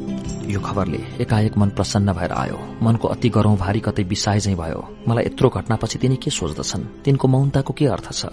यो 0.47 0.59
खबरले 0.59 0.99
एकाएक 1.21 1.57
मन 1.57 1.69
प्रसन्न 1.69 2.13
भएर 2.13 2.31
आयो। 2.31 2.59
मनको 2.83 3.07
अति 3.07 3.29
गरौं 3.29 3.55
भारी 3.57 3.79
कतै 3.79 4.03
बिसाए 4.03 4.39
झै 4.39 4.55
भयो। 4.55 4.87
मलाई 5.07 5.25
यत्रो 5.25 5.49
घटनापछि 5.49 5.97
तिनी 5.99 6.15
के 6.15 6.31
सोच्दछन्? 6.31 6.83
तिनको 7.05 7.27
मौनताको 7.27 7.73
के 7.73 7.85
अर्थ 7.87 8.11
छ? 8.11 8.25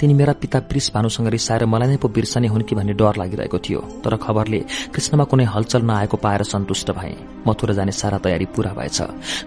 तिनी 0.00 0.14
मेरा 0.14 0.32
पिता 0.32 0.60
प्रिस 0.60 0.94
भानुसँग 0.94 1.28
रिसाएर 1.28 1.66
मलाई 1.66 1.88
नै 1.88 1.96
पो 1.96 2.08
बिर्सने 2.08 2.48
हुन् 2.48 2.62
कि 2.62 2.74
भन्ने 2.74 2.92
डर 2.92 3.16
लागिरहेको 3.18 3.58
थियो। 3.58 3.80
तर 4.04 4.16
खबरले 4.16 4.58
कृष्णमा 4.94 5.24
कुनै 5.24 5.44
हलचल 5.44 5.82
नआएको 5.82 6.16
पाएर 6.16 6.42
सन्तुष्ट 6.42 6.90
भए। 6.90 7.16
मथुरा 7.46 7.74
जाने 7.74 7.92
सारा 7.92 8.18
तयारी 8.18 8.44
पूरा 8.44 8.72
भएछ। 8.72 9.02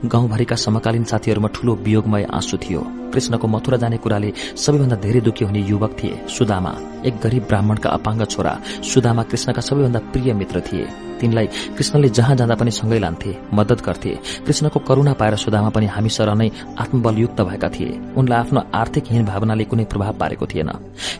गाउँभरिका 0.05 0.55
समकालीन 0.55 1.03
साथीहरूमा 1.03 1.47
ठूलो 1.47 1.75
वियोगमय 1.75 2.23
आँसु 2.33 2.57
थियो। 2.57 2.81
कृष्णको 3.13 3.47
मथुरा 3.47 3.77
जाने 3.77 3.97
कुराले 3.97 4.33
सबैभन्दा 4.55 4.95
धेरै 4.95 5.21
दुखी 5.21 5.45
हुने 5.45 5.59
युवक 5.59 5.97
थिए। 6.03 6.27
सुदामा 6.27 6.73
एक 7.05 7.19
गरीब 7.23 7.43
ब्राह्मणका 7.43 7.89
अपाङ्ग 7.89 8.25
छोरा 8.25 8.59
सुदामा 8.93 9.23
कृष्णका 9.23 9.61
सबैभन्दा 9.61 9.99
प्रिय 9.99 10.33
मित्र 10.33 10.61
थिए। 10.61 11.10
तिनलाई 11.21 11.47
कृष्णले 11.77 12.09
जहाँ 12.09 12.35
जाँदा 12.35 12.55
पनि 12.55 12.71
सँगै 12.71 12.99
लान्थे 12.99 13.31
मद्दत 13.53 13.81
गर्थे। 13.85 14.11
कृष्णको 14.45 14.79
करूणा 14.79 15.13
पाएर 15.13 15.35
सुदामा 15.35 15.69
पनि 15.69 15.85
हामी 15.85 16.09
नै 16.31 16.49
आत्मबलयुक्त 16.79 17.41
भएका 17.41 17.69
थिए। 17.69 17.99
उनलाई 18.17 18.39
आफ्नो 18.39 18.61
आर्थिक 18.73 19.03
हीन 19.11 19.25
भावनाले 19.25 19.63
कुनै 19.63 19.85
प्रभाव 19.85 20.13
पारेको 20.17 20.45
थिएन। 20.45 20.69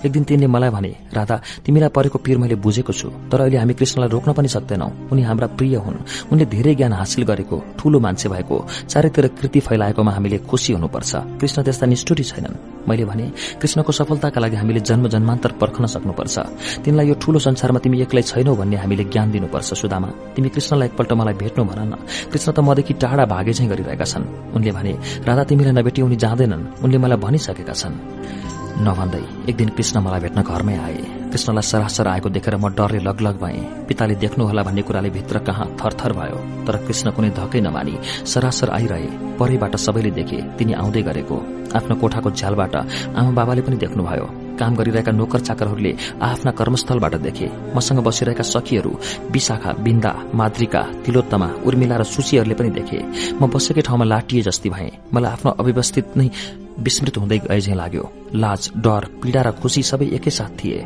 एक 0.05 0.11
दिन 0.11 0.23
तिनले 0.23 0.47
मलाई 0.47 0.69
भने 0.69 0.91
राधा 1.13 1.35
तिमीलाई 1.65 1.89
परेको 1.89 2.17
पीर 2.19 2.37
मैले 2.37 2.55
बुझेको 2.55 2.93
छु 2.93 3.09
तर 3.31 3.41
अहिले 3.41 3.57
हामी 3.57 3.73
कृष्णलाई 3.73 4.09
रोक्न 4.09 4.33
पनि 4.33 4.47
सक्दैनौ। 4.47 4.87
उनी 5.11 5.21
हाम्रा 5.21 5.47
प्रिय 5.57 5.75
हुन्। 5.75 5.97
उनले 6.31 6.45
धेरै 6.45 6.75
ज्ञान 6.75 6.93
हासिल 6.93 7.23
गरेको 7.23 7.57
ठूलो 7.79 7.99
मान्छे 7.99 8.29
भएको। 8.29 8.57
चारैतिर 8.89 9.27
कृति 9.39 9.59
फैलाएकोमा 9.59 10.11
हामीले 10.11 10.37
खुशी 10.49 10.73
हुनुपर्छ। 10.73 11.11
कृष्ण 11.41 11.63
त्यस्ता 11.63 11.85
निष्ठुरी 11.85 12.23
छैनन्। 12.23 12.55
मैले 12.87 13.05
भने 13.05 13.25
कृष्णको 13.61 13.91
सफलताका 13.91 14.41
लागि 14.41 14.55
हामीले 14.55 14.79
जन्म 14.79 15.07
जन्मान्तर 15.07 15.51
पर्खन 15.61 15.85
सक्नुपर्छ। 15.85 16.39
तिनलाई 16.83 17.07
यो 17.07 17.15
ठूलो 17.21 17.39
संसारमा 17.39 17.79
तिमी 17.79 18.01
एक्लै 18.01 18.21
छैनौ 18.21 18.55
भन्ने 18.55 18.77
हामीले 18.77 19.03
ज्ञान 19.03 19.31
दिनुपर्छ 19.31 19.73
सुदामा। 19.73 20.09
तिमी 20.35 20.49
कृष्णलाई 20.49 20.87
एकपल्ट 20.87 21.11
मलाई 21.13 21.33
भेट्नु 21.33 21.63
भन 21.65 21.79
न। 21.87 21.93
कृष्ण 22.31 22.51
त 22.51 22.59
मदेखि 22.59 22.93
टाढा 22.93 23.25
भागे 23.25 23.53
चाहिँ 23.53 23.69
गरिरहेका 23.71 24.05
छन्। 24.05 24.25
उनले 24.55 24.71
भने 24.71 24.91
राधा 25.27 25.43
तिमीलाई 25.43 25.73
नभेटी 25.73 26.01
उनी 26.01 26.15
जाँदैनन्। 26.15 26.83
उनले 26.83 26.97
मलाई 26.97 27.17
भनिसकेका 27.17 27.73
छन्। 27.73 27.95
नभन्दै 28.81 29.49
एक 29.49 29.55
दिन 29.55 29.69
कृष्ण 29.69 29.99
मलाई 30.01 30.19
भेट्न 30.19 30.41
घरमै 30.41 30.77
आए। 30.77 31.20
कृष्णलाई 31.31 31.63
सरासर 31.63 32.07
आएको 32.07 32.29
देखेर 32.29 32.55
म 32.57 32.67
डरले 32.75 32.99
लगलग 32.99 33.35
भए। 33.41 33.59
पिताले 33.87 34.15
देख्नुहोला 34.15 34.63
भन्ने 34.63 34.81
कुराले 34.81 35.09
भित्र 35.09 35.39
कहाँ 35.47 35.67
थरथर 35.79 36.13
भयो 36.13 36.37
तर 36.67 36.75
कृष्ण 36.85 37.11
कुनै 37.15 37.29
धकै 37.31 37.61
नमानी 37.61 37.95
सरासर 38.27 38.69
आइरहे 38.69 39.09
परैबाट 39.39 39.75
सबैले 39.77 40.11
देखे 40.11 40.37
तिनी 40.57 40.73
आउँदै 40.73 41.01
गरेको। 41.01 41.37
आफ्नो 41.71 41.95
कोठाको 41.95 42.29
झ्यालबाट 42.31 42.75
आमा 43.15 43.31
बाबाले 43.31 43.61
पनि 43.63 43.77
देख्नुभयो। 43.79 44.25
काम 44.59 44.75
गरिरहेका 44.75 45.11
नोकर 45.11 45.39
चाकरहरूले 45.39 45.91
आफ्ना 46.21 46.51
कर्मस्थलबाट 46.51 47.15
देखे। 47.23 47.47
मसँग 47.75 47.99
बसिरहेका 48.03 48.43
सखीहरू 48.43 48.91
विशाखा 49.31 49.71
बिन्दा 49.79 50.11
माद्रिका 50.35 50.81
तिलोत्तमा 51.05 51.47
उर्मिला 51.65 51.95
र 51.97 52.03
सुशीहरूले 52.05 52.55
पनि 52.59 52.69
देखे। 52.77 52.99
म 53.39 53.47
बसेकै 53.47 53.81
ठाउँमा 53.81 54.05
लाटिए 54.05 54.41
जस्ती 54.43 54.69
भए। 54.69 54.89
मलाई 55.13 55.31
आफ्नो 55.31 55.51
अव्यवस्थित 55.59 56.17
नै 56.17 56.27
विस्मृत 56.79 57.17
हुँदै 57.17 57.37
गए 57.39 57.59
झै 57.59 57.75
लाग्यो। 57.75 58.09
लाज 58.35 58.71
डर 58.77 59.05
पीड़ा 59.21 59.41
र 59.41 59.51
खुशी 59.51 59.83
सबै 59.83 60.05
एकैसाथ 60.15 60.51
थिए। 60.63 60.85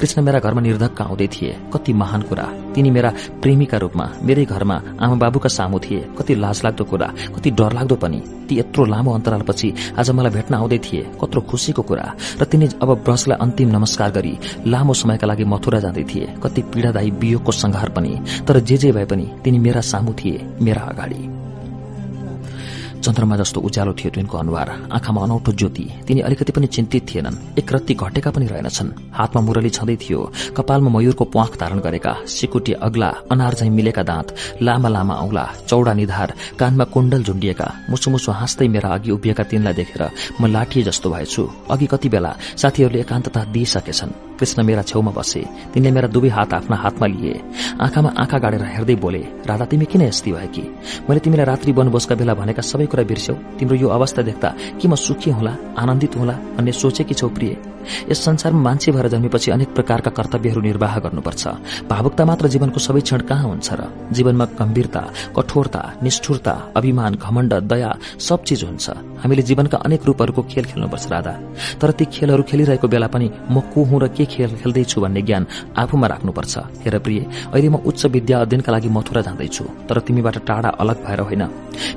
कृष्ण 0.00 0.22
मेरा 0.22 0.38
घरमा 0.38 0.60
निर्धक्क 0.60 1.00
आउँदै 1.02 1.26
थिए। 1.26 1.56
कति 1.72 1.92
महान 1.92 2.22
कुरा। 2.22 2.46
तिनी 2.74 2.90
मेरा 2.90 3.10
प्रेमीका 3.42 3.78
रूपमा 3.78 4.06
मेरै 4.22 4.44
घरमा 4.44 4.76
आमा 5.00 5.14
बाबुका 5.14 5.48
सामु 5.48 5.78
थिए। 5.78 6.00
कति 6.18 6.34
लाज 6.34 6.60
लाग्दो 6.64 6.84
कुरा 6.84 7.08
कति 7.36 7.50
डर 7.50 7.72
लाग्दो 7.72 7.96
पनि। 7.96 8.20
ती 8.48 8.58
यत्रो 8.58 8.84
लामो 8.84 9.10
अन्तरालपछि 9.14 9.72
आज 9.98 10.10
मलाई 10.10 10.32
भेट्न 10.32 10.54
आउँदै 10.54 10.78
थिए। 10.78 11.02
कत्रो 11.20 11.40
खुशीको 11.40 11.82
कुरा। 11.82 12.06
र 12.40 12.44
तिनी 12.44 12.66
अब 12.82 12.90
ब्रजलाई 13.06 13.38
अन्तिम 13.38 13.68
नमस्कार 13.68 14.10
गरी 14.10 14.38
लामो 14.66 14.94
समयका 14.94 15.26
लागि 15.26 15.44
मथुरा 15.44 15.80
जाँदै 15.80 16.04
थिए। 16.04 16.34
कति 16.42 16.62
पीड़ादायी 16.74 17.10
वियोगको 17.12 17.52
संहार 17.52 17.88
पनि। 17.88 18.18
तर 18.48 18.60
जे 18.60 18.76
जे 18.76 18.92
भए 18.92 19.04
पनि 19.04 19.30
तिनी 19.44 19.58
मेरा 19.58 19.80
सामु 19.80 20.12
थिए 20.14 20.46
मेरा 20.60 20.82
अगाडि। 20.82 21.49
चन्द्रमा 23.00 23.36
जस्तो 23.36 23.60
उज्यालो 23.60 23.92
थियो 23.92 24.10
तिनको 24.14 24.38
अनुहार। 24.38 24.68
आँखामा 24.92 25.20
अनौठो 25.22 25.52
ज्योति। 25.52 25.84
तिनी 26.06 26.20
अलिकति 26.20 26.52
पनि 26.52 26.66
चिन्तित 26.66 27.06
थिएनन्। 27.08 27.58
एक 27.58 27.72
रत्ती 27.72 27.94
घटेका 27.94 28.30
पनि 28.30 28.46
रहेनछन्। 28.46 28.90
हातमा 29.12 29.40
मुरली 29.42 29.70
छँदै 29.70 29.96
थियो। 29.96 30.20
कपालमा 30.56 30.90
मयूरको 30.90 31.24
प्वाख 31.24 31.58
धारण 31.60 31.78
गरेका 31.80 32.12
सिकुटी 32.26 32.72
अग्ला 32.78 33.08
अनार 33.32 33.54
झैं 33.54 33.70
मिलेका 33.70 34.02
दाँत 34.02 34.34
लामा 34.62 34.88
लामा 34.88 35.14
औला 35.14 35.44
चौडा 35.68 35.92
निधार 35.92 36.34
कानमा 36.58 36.84
कुण्डल 36.84 37.22
झुण्डिएका 37.24 37.68
मुसु 37.90 38.10
मुसु 38.10 38.32
हाँस्दै 38.32 38.68
मेरा 38.68 38.88
अघि 38.94 39.10
उभिएका 39.10 39.44
तिनलाई 39.44 39.74
देखेर 39.74 40.02
म 40.40 40.46
लाठिए 40.46 40.82
जस्तो 40.82 41.10
भएछु। 41.10 41.42
अघि 41.70 41.86
कति 41.86 42.08
बेला 42.08 42.36
साथीहरूले 42.56 43.00
एकान्तता 43.00 43.44
दिइसकेछन्। 43.44 44.12
कृष्ण 44.40 44.62
मेरा 44.62 44.82
छेउमा 44.82 45.12
बसे। 45.12 45.44
तिनले 45.72 45.90
मेरा 45.90 46.08
दुवै 46.08 46.28
हात 46.28 46.52
आफ्ना 46.54 46.76
हातमा 46.76 47.06
लिए। 47.06 47.40
आँखामा 47.80 48.10
आँखा 48.18 48.38
गाडेर 48.38 48.62
हेर्दै 48.64 48.94
बोले 48.96 49.18
राधा 49.44 49.64
तिमी 49.64 49.84
किन 49.84 50.02
यस्ती 50.02 50.32
भएकी? 50.32 50.62
मैले 51.08 51.20
तिमीलाई 51.20 51.46
रात्रि 51.46 51.72
वनबोसका 51.72 52.14
बेला 52.14 52.34
भनेका 52.34 52.62
सबै 52.62 52.86
कुरा 52.90 53.04
बिर्स्यौ। 53.04 53.34
तिम्रो 53.58 53.76
यो 53.76 53.88
अवस्था 53.88 54.22
देख्दा 54.22 54.48
कि 54.80 54.88
म 54.88 54.94
सुखी 54.96 55.30
होला 55.30 55.56
आनन्दित 55.78 56.16
होला 56.16 56.34
भन्ने 56.56 56.72
सोचेकी 56.72 57.14
छौ 57.14 57.28
प्रिय। 57.28 57.56
यस 58.10 58.24
संसारमा 58.24 58.60
मान्छे 58.60 58.92
भएर 58.92 59.08
जन्मेपछि 59.08 59.50
अनेक 59.50 59.74
प्रकारका 59.74 60.10
कर्तव्यहरू 60.10 60.60
निर्वाह 60.60 60.98
गर्नुपर्छ। 60.98 61.42
भावुकता 61.90 62.24
मात्र 62.24 62.48
जीवनको 62.48 62.80
सबै 62.80 63.00
क्षण 63.00 63.20
कहाँ 63.28 63.48
हुन्छ 63.48 63.68
र? 63.72 63.80
जीवनमा 64.12 64.44
गम्भीरता 64.58 65.02
कठोरता 65.36 65.82
निष्ठुरता 66.02 66.54
अभिमान 66.76 67.14
घमण्ड 67.14 67.52
दया 67.70 67.90
सब 68.18 68.42
चिज 68.44 68.64
हुन्छ। 68.64 68.90
हामीले 69.20 69.42
जीवनका 69.42 69.78
अनेक 69.78 70.02
रूपहरूको 70.06 70.42
खेल 70.42 70.64
खेल्नुपर्छ 70.64 71.06
राधा। 71.12 71.34
तर 71.80 71.90
ती 71.90 72.04
खेलहरू 72.04 72.42
खेलिरहेको 72.42 72.88
बेला 72.88 73.06
पनि 73.06 73.30
म 73.50 73.60
को 73.72 73.84
हुँ 73.84 74.00
र 74.00 74.08
के 74.08 74.24
खेल 74.24 74.56
खेल्दैछु 74.56 75.00
भन्ने 75.00 75.22
ज्ञान 75.22 75.46
आफूमा 75.76 76.06
राख्नुपर्छ। 76.06 76.54
हेर 76.84 76.98
प्रिय 76.98 77.20
अहिले 77.52 77.68
म 77.68 77.76
उच्च 77.84 78.06
विद्या 78.06 78.40
अध्ययनका 78.40 78.72
लागि 78.72 78.88
मथुरा 78.88 79.20
जाँदैछु। 79.22 79.64
तर 79.88 80.00
तिमीबाट 80.00 80.36
टाढा 80.46 80.68
अलग 80.80 80.96
भएर 81.04 81.20
होइन। 81.20 81.42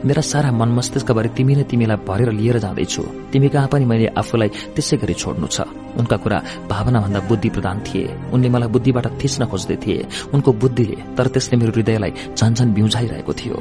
मेरा 0.05 0.21
सारा 0.21 0.51
मन 0.51 0.69
मस्तिष्कभरि 0.77 1.29
तिमी 1.37 1.55
नै 1.55 1.63
तिमीलाई 1.63 1.97
भरेर 2.07 2.31
लिएर 2.31 2.57
जाँदैछु। 2.59 3.03
तिमी 3.31 3.47
कहाँ 3.49 3.67
पनि 3.67 3.85
मैले 3.85 4.07
आफूलाई 4.19 4.49
त्यसै 4.75 4.97
गरी 4.97 5.13
छोड्नु 5.13 5.47
छ। 5.47 5.72
उनका 5.97 6.17
कुरा 6.17 6.43
भावनाभन्दा 6.69 7.19
बुद्धि 7.19 7.49
प्रदान 7.49 7.79
थिए। 7.79 8.15
उनले 8.33 8.49
मलाई 8.49 8.69
बुद्धिबाट 8.69 9.07
थिच्न 9.23 9.45
खोज्दै 9.45 9.75
थिए। 9.75 10.07
उनको 10.33 10.53
बुद्धिले 10.53 10.97
तर 11.17 11.27
त्यसले 11.27 11.59
मेरो 11.59 11.71
हृदयलाई 11.71 12.11
झन्झन 12.37 12.73
बिउझाइरहेको 12.73 13.33
थियो। 13.33 13.57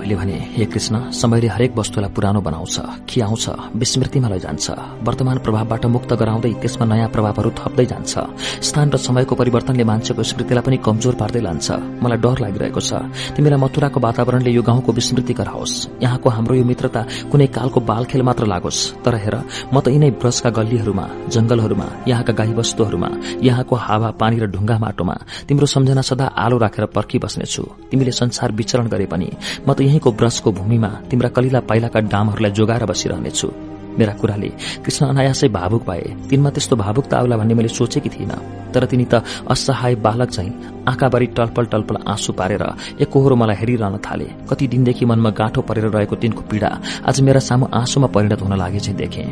मैले 0.00 0.16
भने 0.16 0.36
हे 0.56 0.64
कृष्ण 0.64 1.10
समयले 1.12 1.48
हरेक 1.52 1.76
वस्तुलाई 1.76 2.10
पुरानो 2.16 2.40
बनाउँछ 2.40 2.76
खियाउँछ 3.04 3.44
विस्मृतिमा 3.76 4.28
लैजान्छ। 4.32 4.66
वर्तमान 5.04 5.38
प्रभावबाट 5.44 5.84
मुक्त 5.86 6.10
गराउँदै 6.16 6.52
त्यसमा 6.56 6.84
नयाँ 6.88 7.08
प्रभावहरू 7.12 7.50
थप्दै 7.52 7.84
जान्छ। 7.84 8.12
स्थान 8.64 8.88
र 8.90 8.96
समयको 8.96 9.34
परिवर्तनले 9.36 9.84
मान्छेको 9.84 10.22
स्मृतिलाई 10.24 10.64
पनि 10.64 10.76
कमजोर 10.80 11.14
पार्दै 11.20 11.40
लान्छ। 11.44 11.68
मलाई 12.00 12.18
डर 12.24 12.36
लागिरहेको 12.40 12.80
छ। 12.80 12.90
तिमीलाई 13.36 13.60
मथुराको 13.60 14.00
वातावरणले 14.00 14.50
यो 14.50 14.62
गाउँको 14.64 14.88
विस्मृति 14.88 15.32
गराओस्। 15.36 16.00
यहाँको 16.00 16.28
हाम्रो 16.32 16.54
यो 16.56 16.64
मित्रता 16.64 17.00
कुनै 17.28 17.46
कालको 17.52 17.80
बाल 17.84 18.04
खेल 18.08 18.22
मात्र 18.24 18.48
लागोस्। 18.48 19.04
तर 19.04 19.14
हेर 19.20 19.36
म 19.68 19.76
त 19.84 19.92
यिनै 19.92 20.16
ब्रजका 20.16 20.48
गल्लीहरूमा 20.48 21.06
जंगलहरूमा 21.28 21.86
यहाँका 22.08 22.32
गाई 22.40 22.52
वस्तुहरूमा 22.56 23.10
यहाँको 23.44 23.74
हावा 23.76 24.10
पानी 24.16 24.36
र 24.40 24.46
ढुङ्गा 24.48 24.76
माटोमा 24.80 25.16
तिम्रो 25.44 25.66
सम्झना 25.68 26.00
सदा 26.00 26.26
आलो 26.40 26.56
राखेर 26.56 26.84
पर्खिबस्नेछु। 26.88 27.62
तिमीले 27.92 28.12
संसार 28.16 28.48
विचरण 28.56 28.88
गरे 28.88 29.06
पनि 29.06 29.28
म 29.68 29.72
त 29.76 29.89
यहीँको 29.90 30.10
ब्रसको 30.12 30.52
भूमिमा 30.52 30.88
तिम्रा 31.10 31.28
कलिला 31.34 31.60
पाइलाका 31.66 32.00
डामहरूलाई 32.06 32.52
जोगाएर 32.54 32.84
बसिरहनेछु। 32.86 33.48
मेरा 33.98 34.12
कुराले 34.14 34.48
कृष्ण 34.86 35.06
अनायासै 35.06 35.48
भावुक 35.50 35.82
भए। 35.86 36.14
तिनमा 36.30 36.50
त्यस्तो 36.54 36.76
भावुकता 36.76 37.18
आउला 37.18 37.36
भन्ने 37.36 37.54
मैले 37.54 37.68
सोचेकी 37.68 38.08
थिइनँ। 38.08 38.38
तर 38.70 38.86
तिनी 38.86 39.06
त 39.10 39.22
असहाय 39.50 39.94
बालक 39.98 40.30
चाहिँ 40.30 40.52
आँखाभरि 40.88 41.26
टलपल 41.34 41.64
टलपल 41.66 41.96
आँसु 42.06 42.32
पारेर 42.32 42.64
एकहोरो 43.02 43.36
मलाई 43.36 43.56
हेरिरहन 43.56 43.98
थाले। 43.98 44.28
कति 44.50 44.66
दिनदेखि 44.70 45.04
मनमा 45.10 45.30
गाँठो 45.34 45.60
परेर 45.66 45.90
रहेको 45.90 46.16
तिनको 46.22 46.42
पीड़ा 46.46 46.70
आज 47.02 47.20
मेरा 47.20 47.40
सामु 47.42 47.66
आँसुमा 47.74 48.06
परिणत 48.14 48.42
हुन 48.42 48.54
लागे 48.58 48.78
चाहिँ 48.78 48.98
देखे। 48.98 49.26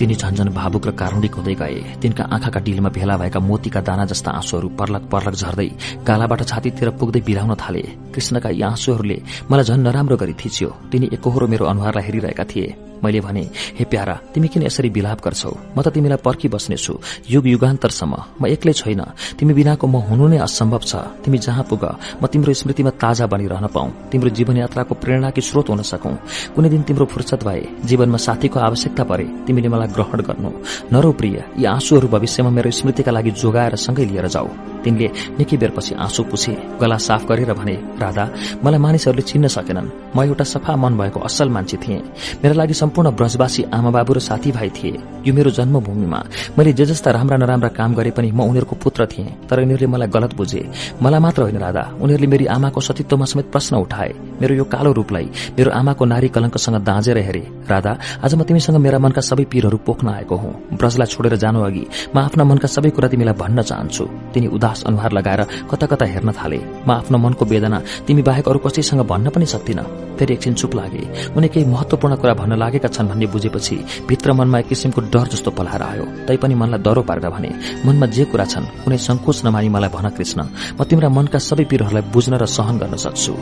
तिनी 0.00 0.14
झन्झन 0.16 0.48
भावुक 0.56 0.86
र 0.88 0.90
कारुणिक 0.96 1.34
हुँदै 1.36 1.54
गए। 1.60 2.00
तिनका 2.00 2.24
आँखाका 2.32 2.60
डिलमा 2.64 2.88
भेला 2.88 3.16
भएका 3.20 3.40
मोतीका 3.40 3.80
दाना 3.84 4.04
जस्ता 4.08 4.30
आँसुहरू 4.32 4.68
पर्लक 4.80 5.02
पर्लक 5.12 5.34
झर्दै 5.36 5.68
गालाबाट 6.08 6.40
छातीतिर 6.48 6.90
पुग्दै 6.96 7.20
बिराउन 7.20 7.52
थाले। 7.60 7.82
कृष्णका 8.08 8.48
यी 8.48 8.62
आँसुहरूले 8.64 9.18
मलाई 9.50 9.64
झन् 9.68 9.84
नराम्रो 9.84 10.16
गरी 10.16 10.34
थिच्यो। 10.40 10.68
तिनी 10.88 11.06
एकहोरो 11.12 11.46
मेरो 11.52 11.64
अनुहारलाई 11.68 12.04
हेरिरहेका 12.04 12.44
थिए। 12.48 12.89
मैले 13.04 13.20
भने 13.20 13.44
हे 13.78 13.84
प्यारा 13.84 14.14
तिमी 14.34 14.48
किन 14.48 14.62
यसरी 14.68 14.88
विलाप 14.88 15.18
गर्छौ? 15.24 15.52
म 15.76 15.78
त 15.82 15.88
तिमीलाई 15.94 16.20
पर्खी 16.24 16.48
बस्नेछु 16.48 16.94
युग 17.30 17.46
युगान्तरसम्म। 17.46 18.14
म 18.40 18.46
एक्लै 18.46 18.72
छैन। 18.72 19.02
तिमी 19.38 19.52
बिनाको 19.54 19.86
म 19.86 19.96
हुनु 20.08 20.26
नै 20.28 20.38
असम्भव 20.38 20.82
छ। 20.84 20.92
तिमी 21.24 21.38
जहाँ 21.38 21.64
पुग 21.64 21.84
म 22.20 22.26
तिम्रो 22.26 22.52
स्मृतिमा 22.52 22.90
ताजा 23.00 23.26
बनिरहन 23.26 23.66
पाऊ। 23.74 23.88
तिम्रो 24.10 24.30
जीवन 24.36 24.56
यात्राको 24.62 24.94
प्रेरणाकी 24.94 25.40
स्रोत 25.40 25.68
हुन 25.70 25.82
सकौं। 25.82 26.14
कुनै 26.54 26.68
दिन 26.68 26.82
तिम्रो 26.88 27.04
फुर्सद 27.06 27.42
भए 27.46 27.62
जीवनमा 27.88 28.18
साथीको 28.18 28.58
आवश्यकता 28.60 29.04
परे 29.04 29.26
तिमीले 29.46 29.68
मलाई 29.68 29.88
ग्रहण 29.96 30.20
गर्नु। 30.28 30.50
नरौ 30.92 31.10
प्रिय 31.12 31.36
यी 31.58 31.64
आँसुहरू 31.64 32.08
भविष्यमा 32.08 32.50
मेरो 32.50 32.70
स्मृतिका 32.70 33.10
लागि 33.10 33.30
जोगाएर 33.40 33.74
सँगै 33.76 34.04
लिएर 34.04 34.26
जाऊ। 34.28 34.48
तिनले 34.84 35.08
निकै 35.38 35.56
बेरपछि 35.56 35.94
आँसु 35.94 36.22
पुछे 36.30 36.52
गला 36.80 36.96
साफ 36.98 37.22
गरेर 37.28 37.52
भने 37.52 37.74
राधा 38.02 38.24
मलाई 38.64 38.80
मानिसहरूले 38.80 39.22
चिन्न 39.22 39.46
सकेनन्। 39.48 39.88
म 40.16 40.18
एउटा 40.22 40.44
सफा 40.44 40.76
मन 40.76 40.92
भएको 40.98 41.20
असल 41.20 41.48
मान्छे 41.48 41.76
थिएँ। 41.76 42.02
मेरा 42.42 42.54
लागि 42.54 42.74
सम्पूर्ण 42.74 43.10
ब्रजवासी 43.10 43.62
आमा 43.74 43.90
बाबु 43.90 44.12
र 44.12 44.18
साथीभाइ 44.20 44.68
थिए। 44.76 44.98
यो 45.26 45.34
मेरो 45.34 45.50
जन्मभूमिमा। 45.50 46.20
मैले 46.58 46.72
जे 46.72 46.84
जस्ता 46.86 47.10
राम्रा 47.10 47.36
नराम्रा 47.36 47.68
काम 47.76 47.94
गरे 47.94 48.10
पनि 48.10 48.30
म 48.32 48.40
उनीहरूको 48.50 48.76
पुत्र 48.82 49.06
थिएँ 49.06 49.28
तर 49.48 49.60
यिनीहरूले 49.60 49.86
मलाई 49.86 50.08
गलत 50.08 50.32
बुझे। 50.34 50.62
मलाई 51.02 51.20
मात्र 51.20 51.42
होइन 51.42 51.58
राधा। 51.58 51.84
उनीहरूले 52.00 52.26
मेरी 52.26 52.46
आमाको 52.46 52.80
सतीत्वमा 52.80 53.24
समेत 53.24 53.46
प्रश्न 53.52 53.76
उठाए। 53.76 54.12
मेरो 54.40 54.54
यो 54.54 54.64
कालो 54.64 54.92
रूपलाई 54.92 55.26
मेरो 55.58 55.70
आमाको 55.70 56.04
नारी 56.04 56.28
कलङ्कसँग 56.28 56.76
दाँजेर 56.80 57.18
हेरे। 57.18 57.44
राधा 57.68 57.92
आज 58.24 58.34
म 58.34 58.42
तिमीसँग 58.42 58.76
मेरा 58.76 58.98
मनका 58.98 59.20
सबै 59.20 59.44
पीरहरू 59.44 59.78
पोख्न 59.86 60.08
आएको 60.08 60.36
हुँ। 60.36 60.52
ब्रजलाई 60.74 61.06
छोडेर 61.06 61.36
जानु 61.36 61.60
अघि 61.60 61.84
म 62.14 62.18
आफ्ना 62.18 62.44
मनका 62.44 62.68
सबै 62.68 62.90
कुरा 62.90 63.08
तिमीलाई 63.08 63.34
भन्न 63.34 63.62
चाहन्छु। 63.62 64.04
तिनी 64.34 64.46
उदास 64.70 64.82
अनुहार 64.86 65.12
लगाएर 65.12 65.42
कता 65.70 65.86
कता 65.86 66.04
हेर्न 66.06 66.30
थाले। 66.32 66.58
म 66.86 66.90
आफ्नो 66.92 67.18
मनको 67.18 67.44
वेदना 67.44 67.78
तिमी 68.06 68.22
बाहेक 68.22 68.48
अरू 68.48 68.58
कसैसँग 68.62 69.02
भन्न 69.02 69.30
पनि 69.34 69.46
सक्दिन। 69.46 69.80
फेरि 70.18 70.34
एकछिन 70.34 70.54
चुप 70.54 70.74
लागे। 70.74 71.34
उनी 71.34 71.48
केही 71.48 71.66
महत्वपूर्ण 71.66 72.14
कुरा 72.16 72.34
भन्न 72.34 72.54
लागेका 72.54 72.88
छन् 72.88 73.08
भन्ने 73.10 73.26
बुझेपछि 73.26 73.76
भित्र 74.08 74.32
मनमा 74.32 74.58
एक 74.58 74.68
किसिमको 74.68 75.00
डर 75.10 75.26
जस्तो 75.34 75.50
पलाएर 75.50 75.82
आयो। 75.82 76.04
तैपनि 76.26 76.54
मनलाई 76.54 76.80
डरो 76.86 77.02
पारेर 77.02 77.28
भने 77.34 77.50
मनमा 77.86 78.06
जे 78.14 78.24
कुरा 78.30 78.44
छन् 78.44 78.70
कुनै 78.84 78.98
संकोच 78.98 79.44
नमानी 79.44 79.68
मलाई 79.74 79.90
भन 79.90 80.06
कृष्ण। 80.14 80.38
म 80.78 80.84
तिम्रा 80.86 81.08
मनका 81.08 81.38
सबै 81.40 81.64
पीरहरूलाई 81.66 82.04
बुझ्न 82.14 82.32
र 82.38 82.46
सहन 82.46 82.78
गर्न 82.78 82.94
सक्छु 82.96 83.34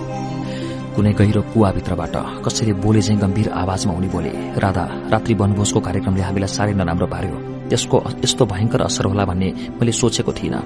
कुनै 0.96 1.12
गहिरो 1.12 1.42
कुवाभित्रबाट 1.52 2.14
कसैले 2.46 2.72
बोले 2.82 3.00
चाहिँ 3.02 3.20
गम्भीर 3.20 3.48
आवाजमा 3.52 3.92
उनी 3.98 4.08
बोले 4.14 4.32
राधा 4.64 4.84
रात्रि 5.12 5.34
वनभोजको 5.34 5.80
कार्यक्रमले 5.86 6.22
हामीलाई 6.22 6.50
साह्रै 6.56 6.74
नराम्रो 6.74 7.06
पार्यो। 7.06 7.57
त्यसको 7.68 7.98
यस्तो 8.24 8.44
भयंकर 8.46 8.80
असर 8.82 9.04
होला 9.06 9.24
भन्ने 9.24 9.48
मैले 9.78 9.92
सोचेको 9.92 10.32
थिइनँ। 10.32 10.62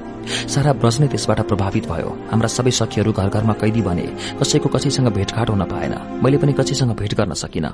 सारा 0.49 0.73
ब्रज 0.73 0.97
नै 1.01 1.07
त्यसबाट 1.12 1.41
प्रभावित 1.51 1.85
भयो। 1.91 2.11
हाम्रा 2.31 2.49
सबै 2.49 2.70
सखीहरू 2.70 3.12
घर 3.12 3.29
घरमा 3.29 3.55
कैदी 3.61 3.83
बने। 3.83 4.07
कसैको 4.41 4.69
कसैसँग 4.69 5.09
भेटघाट 5.12 5.51
हुन 5.51 5.62
पाएन। 5.66 5.95
मैले 6.23 6.37
पनि 6.39 6.53
कसैसँग 6.53 6.93
भेट 6.95 7.15
गर्न 7.15 7.33
सकिन। 7.35 7.66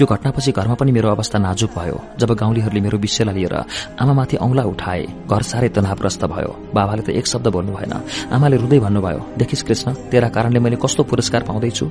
यो 0.00 0.04
घटनापछि 0.06 0.52
घरमा 0.52 0.74
पनि 0.74 0.92
मेरो 0.92 1.08
अवस्था 1.10 1.38
नाजुक 1.38 1.70
भयो। 1.78 1.96
जब 2.18 2.30
गाउँलेहरूले 2.34 2.80
मेरो 2.80 2.98
विषयलाई 2.98 3.34
लिएर 3.34 3.54
आमामाथि 4.00 4.36
औंला 4.36 4.62
उठाए 4.62 5.02
घर 5.30 5.42
साह्रै 5.42 5.68
तनावग्रस्त 5.74 6.24
भयो। 6.24 6.50
बाबाले 6.74 7.02
त 7.02 7.10
एक 7.10 7.26
शब्द 7.26 7.48
बोल्नु 7.48 7.72
भएन। 7.74 7.94
आमाले 8.32 8.56
रुँदै 8.56 8.78
भन्नुभयो 8.78 9.20
देखिस 9.38 9.62
कृष्ण 9.62 9.92
तेरा 10.10 10.28
कारणले 10.28 10.58
मैले 10.58 10.76
कस्तो 10.78 11.02
पुरस्कार 11.02 11.42
पाउँदैछु? 11.42 11.86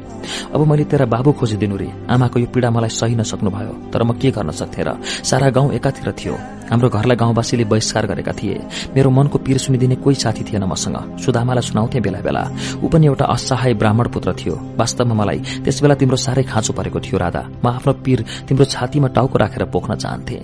अब 0.56 0.62
मैले 0.68 0.84
तेरा 0.84 1.06
बाबु 1.06 1.32
खोजिदिनु 1.36 1.76
रे। 1.78 1.90
आमाको 2.10 2.40
यो 2.40 2.48
पीड़ा 2.48 2.70
मलाई 2.72 2.90
सही 2.90 3.16
नसक्नुभयो। 3.16 3.74
तर 3.92 4.04
म 4.04 4.14
के 4.18 4.32
गर्न 4.32 4.52
सक्थे 4.52 4.84
र? 4.84 4.98
सारा 5.04 5.50
गाउँ 5.50 5.74
एकातिर 5.74 6.12
थियो। 6.12 6.36
हाम्रो 6.70 6.90
घरलाई 6.90 7.16
गाउँवासीले 7.16 7.64
बहिष्कार 7.64 8.06
गरेका 8.08 8.32
थिए। 8.32 8.58
मेरो 8.96 9.10
मनको 9.10 9.38
पीर 9.40 9.58
सुनिदिने 9.58 9.96
कोही 10.04 10.16
साथी 10.16 10.44
थिएन 10.44 10.64
मसँग। 10.64 11.18
सुदामालाई 11.20 11.64
सुनाउँथे 11.64 12.00
बेला 12.00 12.20
बेला। 12.20 12.44
ऊ 12.84 12.88
पनि 12.88 13.06
एउटा 13.08 13.26
असहाय 13.26 13.74
ब्राह्मण 13.74 14.08
पुत्र 14.08 14.34
थियो। 14.34 14.56
वास्तवमा 14.78 15.16
मलाई 15.16 15.40
त्यसबेला 15.64 15.96
तिम्रो 15.96 16.18
साह्रै 16.18 16.44
खाँचो 16.44 16.74
परेको 16.74 17.00
थियो 17.00 17.18
राधा। 17.18 17.42
म 17.64 17.66
आफ्नो 17.68 17.94
पीर 18.04 18.20
तिम्रो 18.48 18.66
छातीमा 18.66 19.08
टाउको 19.16 19.38
राखेर 19.38 19.64
पोख्न 19.66 19.96
चाहन्थे। 19.96 20.38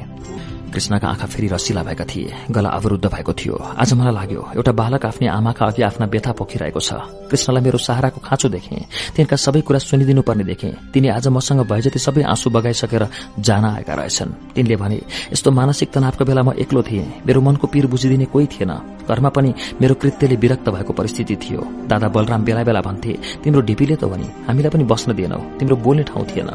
कृष्णका 0.73 1.07
आँखा 1.07 1.25
फेरि 1.25 1.47
रसिला 1.47 1.83
भएका 1.83 2.05
थिए। 2.05 2.33
गला 2.51 2.69
अवरुद्ध 2.69 3.05
भएको 3.05 3.33
थियो। 3.33 3.55
आज 3.77 3.93
मलाई 3.93 4.13
लाग्यो 4.13 4.41
एउटा 4.57 4.71
बालक 4.71 5.05
आफ्नै 5.05 5.27
आमाका 5.29 5.65
अघि 5.65 5.81
आफ्ना 5.85 6.05
व्यथा 6.05 6.31
पोखिरहेको 6.33 6.79
छ। 6.79 6.93
कृष्णलाई 7.29 7.63
मेरो 7.63 7.77
सहाराको 7.77 8.19
खाँचो 8.25 8.49
देखे। 8.49 8.81
तिनका 9.13 9.35
सबै 9.37 9.61
कुरा 9.61 9.79
सुनिदिनु 9.79 10.21
पर्ने 10.25 10.43
देखे। 10.43 10.73
तिनी 10.93 11.07
आज 11.13 11.27
मसँग 11.29 11.61
भए 11.69 11.81
जति 11.81 11.99
सबै 11.99 12.23
आँसु 12.25 12.49
बगाइसकेर 12.49 13.05
जान 13.37 13.65
आएका 13.65 13.93
रहेछन्। 13.93 14.33
तिनले 14.57 14.75
भने 14.75 14.97
यस्तो 15.29 15.51
मानसिक 15.51 15.91
तनावको 15.93 16.25
बेला 16.25 16.41
म 16.41 16.57
एक्लो 16.57 16.81
थिएँ। 16.81 17.21
मेरो 17.21 17.41
मनको 17.41 17.67
पीर 17.69 17.85
बुझिदिने 17.85 18.25
कोही 18.33 18.47
थिएन। 18.49 18.73
घरमा 19.05 19.29
पनि 19.29 19.53
मेरो 19.77 19.93
कृत्यले 20.01 20.35
विरक्त 20.41 20.69
भएको 20.69 20.93
परिस्थिति 20.93 21.35
थियो। 21.35 21.61
दादा 21.85 22.07
बलराम 22.09 22.43
बेला 22.43 22.63
बेला 22.63 22.81
भन्थे 22.81 23.13
तिम्रो 23.43 23.61
ढिपीले 23.61 23.95
त 23.95 24.09
भनी 24.09 24.27
हामीलाई 24.49 24.71
पनि 24.73 24.83
बस्न 24.89 25.13
दिएनौ। 25.13 25.37
तिम्रो 25.59 25.75
बोल्ने 25.75 26.03
ठाउँ 26.09 26.25
थिएन। 26.25 26.49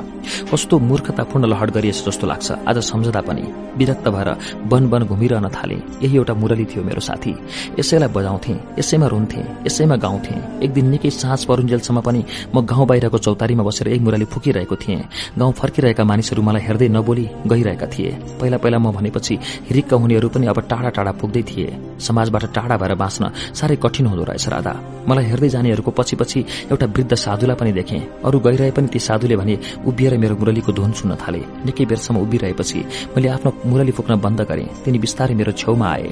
कस्तो 0.50 0.78
मूर्खतापूर्ण 0.78 1.44
लहड 1.46 1.70
गरिएछ 1.70 2.02
जस्तो 2.06 2.26
लाग्छ। 2.26 2.50
आज 2.66 2.78
सम्झदा 2.82 3.20
पनि। 3.20 3.44
विरक्त 3.78 4.07
भएर 4.10 4.28
वन 4.70 4.84
वन 4.86 5.02
घुमिरहन 5.04 5.48
थाले। 5.48 5.78
यही 6.02 6.16
एउटा 6.16 6.34
मुरली 6.34 6.64
थियो 6.64 6.82
मेरो 6.84 7.00
साथी। 7.00 7.32
यसैलाई 7.78 8.08
बजाउँथे 8.08 8.54
यसैमा 8.78 9.06
रुन्थे 9.06 9.40
यसैमा 9.66 9.96
गाउँथे। 9.96 10.34
एक 10.64 10.72
दिन 10.72 10.86
निकै 10.90 11.10
साँझ 11.10 11.44
परुन्जेलसम्म 11.44 12.00
पनि 12.00 12.24
म 12.54 12.60
गाउँ 12.64 12.86
बाहिरको 12.86 13.18
चौतारीमा 13.18 13.62
बसेर 13.62 13.88
एक 13.88 14.00
मुरली 14.00 14.24
फुकिरहेको 14.24 14.76
थिएँ। 14.76 15.02
गाउँ 15.38 15.52
फर्किरहेका 15.52 16.04
मानिसहरू 16.04 16.42
मलाई 16.42 16.62
हेर्दै 16.62 16.88
नबोली 16.88 17.26
गइरहेका 17.46 17.86
थिए। 17.86 18.10
पहिला 18.40 18.56
पहिला 18.58 18.78
म 18.78 18.92
भनेपछि 18.92 19.34
हिरिक्क 19.68 19.92
हुनेहरू 19.94 20.28
पनि 20.28 20.46
अब 20.46 20.60
टाढा 20.70 20.90
टाढा 20.96 21.12
पुग्दै 21.20 21.42
थिए। 21.42 21.68
समाजबाट 21.98 22.44
टाढा 22.54 22.76
भएर 22.76 22.94
बाँच्न 22.94 23.24
साह्रै 23.54 23.76
कठिन 23.76 24.06
हुँदो 24.06 24.24
रहेछ 24.24 24.48
राधा। 24.48 24.74
मलाई 25.08 25.24
हेर्दै 25.24 25.48
जानेहरूको 25.48 25.90
पछि 25.90 26.16
पछि 26.16 26.40
एउटा 26.70 26.86
वृद्ध 26.86 27.14
साधुलाई 27.14 27.56
पनि 27.56 27.72
देखेँ। 27.72 28.00
अरू 28.24 28.38
गइरहे 28.40 28.70
पनि 28.70 28.88
ती 28.88 28.98
साधुले 28.98 29.36
भने 29.36 29.54
उभिएर 29.86 30.16
मेरो 30.18 30.36
मुरलीको 30.36 30.72
धुन 30.72 30.92
सुन्न 30.92 31.16
थाले। 31.16 31.40
निकै 31.66 31.84
बेरसम्म 31.84 32.18
उभिरहेपछि 32.20 32.78
मैले 33.16 33.28
आफ्नो 33.28 33.50
मुरली 33.66 33.92
फुक्न 33.98 34.14
बन्द 34.22 34.40
गरेँ। 34.46 34.68
तिनी 34.84 34.98
बिस्तारै 35.02 35.34
मेरो 35.34 35.52
छेउमा 35.58 35.86
आए। 35.90 36.08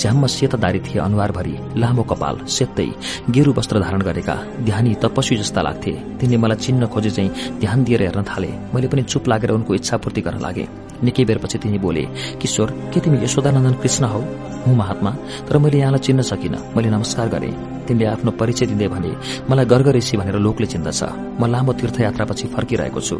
झ्याम्म 0.00 0.26
सेतदारी 0.26 0.80
थिए 0.80 1.00
अनुहारभरि। 1.04 1.54
लामो 1.76 2.02
कपाल 2.08 2.36
सेत्तै 2.48 2.88
गेरु 3.28 3.52
वस्त्र 3.52 3.80
धारण 3.84 4.02
गरेका। 4.08 4.36
ध्यानी 4.64 4.94
तपस्वी 5.04 5.36
जस्ता 5.36 5.60
लाग्थे। 5.62 5.92
तिनले 6.18 6.36
मलाई 6.36 6.58
चिन्न 6.64 6.86
खोजे 6.88 7.10
चाहिँ 7.10 7.60
ध्यान 7.60 7.84
दिएर 7.84 8.02
हेर्न 8.02 8.22
थाले। 8.24 8.50
मैले 8.74 8.88
पनि 8.88 9.02
चुप 9.04 9.28
लागेर 9.28 9.50
उनको 9.52 9.74
इच्छापूर्ति 9.74 10.20
गर्न 10.24 10.40
लागे। 10.40 10.66
निकै 11.04 11.24
बेरपछि 11.24 11.58
तिनी 11.62 11.78
बोले 11.78 12.04
किशोर 12.40 12.70
के 12.90 13.00
तिमी 13.00 13.22
यशोदानन्दन 13.24 13.74
कृष्ण 13.82 14.04
हौ? 14.04 14.20
हुँ 14.64 14.74
महात्मा। 14.76 15.10
तर 15.46 15.58
मैले 15.58 15.78
यहाँलाई 15.78 16.00
चिन्न 16.00 16.22
सकिनँ। 16.22 16.58
मैले 16.74 16.90
नमस्कार 16.90 17.28
गरेँ। 17.28 17.54
तिनले 17.86 18.04
आफ्नो 18.04 18.30
परिचय 18.40 18.66
दिँदै 18.66 18.88
भने 18.88 19.10
मलाई 19.48 19.64
गर्ग 19.64 19.88
ऋषि 19.96 20.16
भनेर 20.16 20.36
लोकले 20.42 20.66
चिन्दछ। 20.66 21.02
म 21.40 21.46
लामो 21.46 21.72
तीर्थयात्रापछि 21.72 22.46
फर्किरहेको 22.54 23.00
छु। 23.00 23.16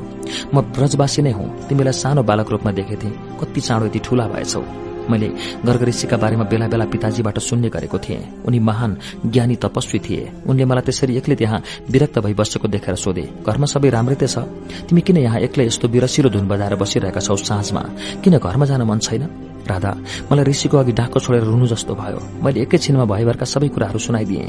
म 0.55 0.61
ब्रजवासी 0.75 1.23
नै 1.23 1.33
हुँ। 1.33 1.47
तिमीलाई 1.69 1.95
सानो 1.95 2.23
बालक 2.27 2.51
रूपमा 2.51 2.73
देखेथे। 2.73 3.09
कति 3.41 3.61
चाँडो 3.61 3.89
यति 3.99 4.07
ठूला 4.07 4.27
भएछौ। 4.29 4.63
मैले 5.11 5.29
गर्ग 5.65 5.83
ऋषिका 5.89 6.17
बारेमा 6.17 6.45
बेला 6.45 6.67
बेला 6.69 6.85
पिताजीबाट 6.85 7.39
सुन्ने 7.41 7.69
गरेको 7.69 7.99
थिएँ। 7.99 8.45
उनी 8.47 8.59
महान 8.61 8.97
ज्ञानी 9.27 9.57
तपस्वी 9.57 9.99
थिए। 9.99 10.45
उनले 10.47 10.65
मलाई 10.65 10.85
त्यसरी 10.85 11.17
एक्लै 11.17 11.35
त्यहाँ 11.35 11.63
विरक्त 11.91 12.19
भई 12.21 12.35
बसेको 12.35 12.69
देखेर 12.69 12.95
सोधे 12.95 13.25
घरमा 13.43 13.67
सबै 13.67 13.89
राम्रै 13.89 14.17
त 14.21 14.29
छ? 14.29 14.45
तिमी 14.87 15.01
किन 15.01 15.17
यहाँ 15.25 15.41
एक्लै 15.41 15.67
यस्तो 15.67 15.89
बिरसिलो 15.89 16.29
धुन 16.29 16.47
बजाएर 16.49 16.75
बसिरहेका 16.77 17.21
छौ 17.21 17.37
साँझमा? 17.41 17.83
किन 18.23 18.39
घरमा 18.39 18.65
जान 18.69 18.83
मन 18.85 18.99
छैन? 19.01 19.25
राधा 19.65 19.93
मलाई 20.29 20.45
ऋषिको 20.45 20.77
अघि 20.77 20.93
डाको 20.93 21.19
छोडेर 21.21 21.43
रुनु 21.43 21.67
जस्तो 21.67 21.95
भयो। 21.97 22.21
मैले 22.45 22.61
एकैछिनमा 22.69 23.05
भयभरका 23.05 23.47
सबै 23.49 23.69
कुराहरू 23.69 23.99
सुनाइदिए। 23.99 24.45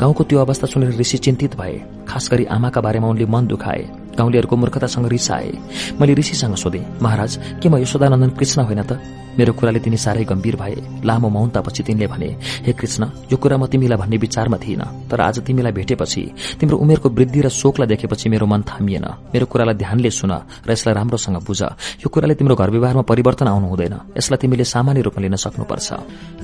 गाउँको 0.00 0.22
त्यो 0.22 0.38
अवस्था 0.38 0.66
सुनेर 0.70 0.94
ऋषि 0.98 1.18
चिन्तित 1.18 1.58
भए। 1.58 2.06
खास 2.08 2.30
गरी 2.30 2.44
आमाका 2.46 2.80
बारेमा 2.80 3.06
उनले 3.06 3.26
मन 3.26 3.46
दुखाए। 3.46 4.05
गाउँलेहरूको 4.16 4.56
मूर्खतासँग 4.56 5.06
रिसाए। 5.06 5.52
मैले 6.00 6.14
ऋषिसँग 6.14 6.54
सोधे 6.56 6.80
महाराज 7.02 7.32
के 7.62 7.68
म 7.68 7.76
यशोदानन्दन 7.78 8.30
कृष्ण 8.36 8.62
होइन 8.64 8.82
त? 8.82 8.98
मेरो 9.36 9.52
कुराले 9.52 9.80
तिनी 9.84 9.96
साह्रै 9.96 10.24
गम्भीर 10.24 10.56
भए। 10.56 11.04
लामो 11.04 11.28
मौनतापछि 11.28 11.82
तिनले 11.84 12.06
भने 12.08 12.28
हे 12.64 12.72
कृष्ण 12.72 13.28
यो 13.28 13.36
कुरा 13.36 13.56
म 13.56 13.66
तिमीलाई 13.68 13.98
भन्ने 14.00 14.16
विचारमा 14.16 14.56
थिइन 14.56 14.82
तर 15.12 15.20
आज 15.20 15.44
तिमीलाई 15.44 15.72
भेटेपछि 15.76 16.22
तिम्रो 16.60 16.76
उमेरको 16.80 17.08
वृद्धि 17.12 17.40
र 17.44 17.48
शोकलाई 17.52 17.88
देखेपछि 17.88 18.28
मेरो 18.32 18.46
मन 18.48 18.62
थामिएन। 18.64 19.04
मेरो 19.36 19.46
कुरालाई 19.46 19.76
ध्यानले 19.76 20.10
सुन 20.10 20.32
र 20.64 20.72
यसलाई 20.72 20.94
राम्रोसँग 20.96 21.36
बुझ। 21.44 21.62
यो 22.00 22.08
कुराले 22.08 22.34
तिम्रो 22.34 22.56
घर 22.56 22.70
व्यवहारमा 22.70 23.02
परिवर्तन 23.04 23.48
आउनु 23.52 23.68
हुँदैन। 23.68 23.94
यसलाई 24.16 24.38
तिमीले 24.40 24.64
सामान्य 24.64 25.04
रूपमा 25.04 25.20
लिन 25.20 25.36
सक्नुपर्छ। 25.36 25.88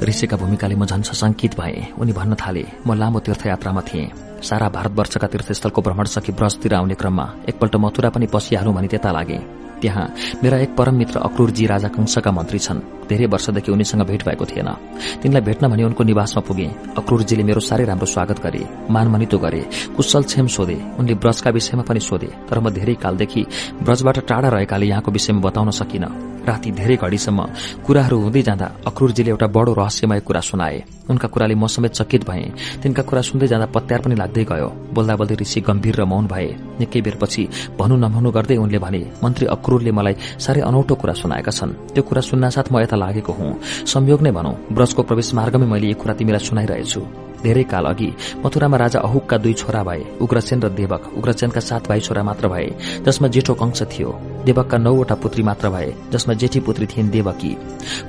ऋषिका 0.05 0.37
भूमिकाले 0.37 0.77
म 0.77 0.85
झन् 0.85 1.09
सशंकित 1.09 1.57
भए। 1.57 1.97
उनी 1.97 2.13
भन्न 2.13 2.37
थाले 2.37 2.65
म 2.85 2.93
लामो 2.93 3.19
तीर्थयात्रामा 3.25 3.81
थिएँ। 3.89 4.32
सारा 4.43 4.69
भारतवर्षका 4.69 5.27
तीर्थस्थलको 5.27 5.83
भ्रमण 5.83 6.05
सकी 6.05 6.33
ब्रजतिर 6.33 6.75
आउने 6.75 6.95
क्रममा 6.95 7.27
एकपल्ट 7.49 7.77
मथुरा 7.77 8.11
पनि 8.11 8.27
पसिहालौँ 8.27 8.75
भनी 8.75 8.89
त्यता 8.89 9.13
लागे। 9.13 9.39
त्यहाँ 9.83 10.07
मेरा 10.43 10.57
एक 10.59 10.77
परम 10.79 10.95
मित्र 10.95 11.19
अक्रूरजी 11.21 11.67
राजा 11.67 11.89
कंशका 11.91 12.31
मन्त्री 12.31 12.59
छन्। 12.59 12.81
धेरै 13.09 13.27
वर्षदेखि 13.27 13.73
उनीसँग 13.73 14.03
भेट 14.09 14.23
भएको 14.25 14.45
थिएन। 14.47 14.69
तिनलाई 15.23 15.43
भेट्न 15.43 15.69
भने 15.69 15.85
उनको 15.85 16.03
निवासमा 16.05 16.41
पुगे। 16.49 16.67
अक्रूरजीले 16.97 17.43
मेरो 17.43 17.61
साह्रै 17.61 17.85
राम्रो 17.85 18.07
स्वागत 18.07 18.39
गरे 18.41 18.63
मानमनितो 18.91 19.39
गरे 19.39 19.63
कुशल 19.97 20.23
छेम 20.33 20.47
सोधे 20.47 20.79
उनले 20.99 21.15
ब्रजका 21.19 21.51
विषयमा 21.51 21.83
पनि 21.83 22.01
सोधे 22.01 22.31
तर 22.49 22.59
म 22.59 22.71
धेरै 22.71 22.95
कालदेखि 23.03 23.43
ब्रजबाट 23.83 24.19
टाढा 24.25 24.49
रहेकाले 24.49 24.87
यहाँको 24.87 25.11
विषयमा 25.11 25.41
बताउन 25.43 25.71
सकिन। 25.71 26.05
राति 26.43 26.71
धेरै 26.73 26.97
घड़ीसम्म 26.97 27.41
कुराहरू 27.87 28.17
हुँदै 28.19 28.43
जाँदा 28.43 28.67
अक्रूरजीले 28.87 29.31
एउटा 29.31 29.47
बडो 29.47 29.73
रहस्यमय 29.75 30.21
कुरा 30.27 30.41
सुनाए। 30.41 30.83
उनका 31.11 31.29
कुराले 31.29 31.55
म 31.55 31.67
समेत 31.67 31.93
चकित 31.93 32.23
भए। 32.27 32.51
तिनका 32.83 33.03
कुरा 33.03 33.23
सुन्दै 33.23 33.47
जाँदा 33.47 33.67
पत्यार 33.71 34.01
पनि 34.03 34.15
लाग्दै 34.19 34.45
गयो। 34.51 34.69
बोल्दा 34.95 35.15
बोल्दै 35.17 35.37
ऋषि 35.43 35.61
गम्भीर 35.63 35.95
र 36.01 36.05
मौन 36.05 36.27
भए। 36.27 36.49
निकै 36.81 37.01
बेरपछि 37.01 37.43
भनु 37.79 37.95
नभनु 37.95 38.31
गर्दै 38.31 38.57
उनले 38.59 38.79
भने 38.79 39.03
मन्त्री 39.23 39.47
अक्रूरले 39.73 39.93
मलाई 39.97 40.15
साह्रै 40.37 40.61
अनौठो 40.69 40.95
कुरा 41.01 41.15
सुनाएका 41.17 41.49
छन्। 41.49 41.97
त्यो 41.97 42.03
कुरा 42.05 42.21
सुन्नासाथ 42.21 42.69
म 42.73 42.85
यता 42.85 42.97
लागेको 43.01 43.33
हुँ। 43.33 43.57
संयोग 43.89 44.21
नै 44.21 44.31
भनौं 44.37 44.55
ब्रजको 44.69 45.01
प्रवेश 45.09 45.33
मार्गमै 45.33 45.67
मैले 45.73 45.89
यो 45.89 45.97
कुरा 45.97 46.13
तिमीलाई 46.13 46.45
सुनाइरहेछु। 46.45 47.32
धेरै 47.43 47.65
काल 47.65 47.85
अघि 47.85 48.11
मथुरामा 48.45 48.77
राजा 48.77 49.01
अहुकका 49.01 49.37
दुई 49.37 49.53
छोरा 49.53 49.83
भए 49.83 50.05
उग्रसेन 50.21 50.63
र 50.63 50.69
देवक। 50.71 51.03
उग्रसेनका 51.19 51.61
सात 51.61 51.89
भाइ 51.89 52.01
छोरा 52.01 52.23
मात्र 52.23 52.49
भए 52.49 52.67
जसमा 53.07 53.29
जेठो 53.29 53.55
कंश 53.55 53.83
थियो। 53.93 54.11
देवकका 54.45 54.79
नौवटा 54.79 55.15
पुत्री 55.15 55.43
मात्र 55.43 55.71
भए 55.71 55.93
जसमा 56.13 56.35
जेठी 56.35 56.61
पुत्री 56.61 56.87
थिइन् 56.87 57.11
देवकी। 57.11 57.57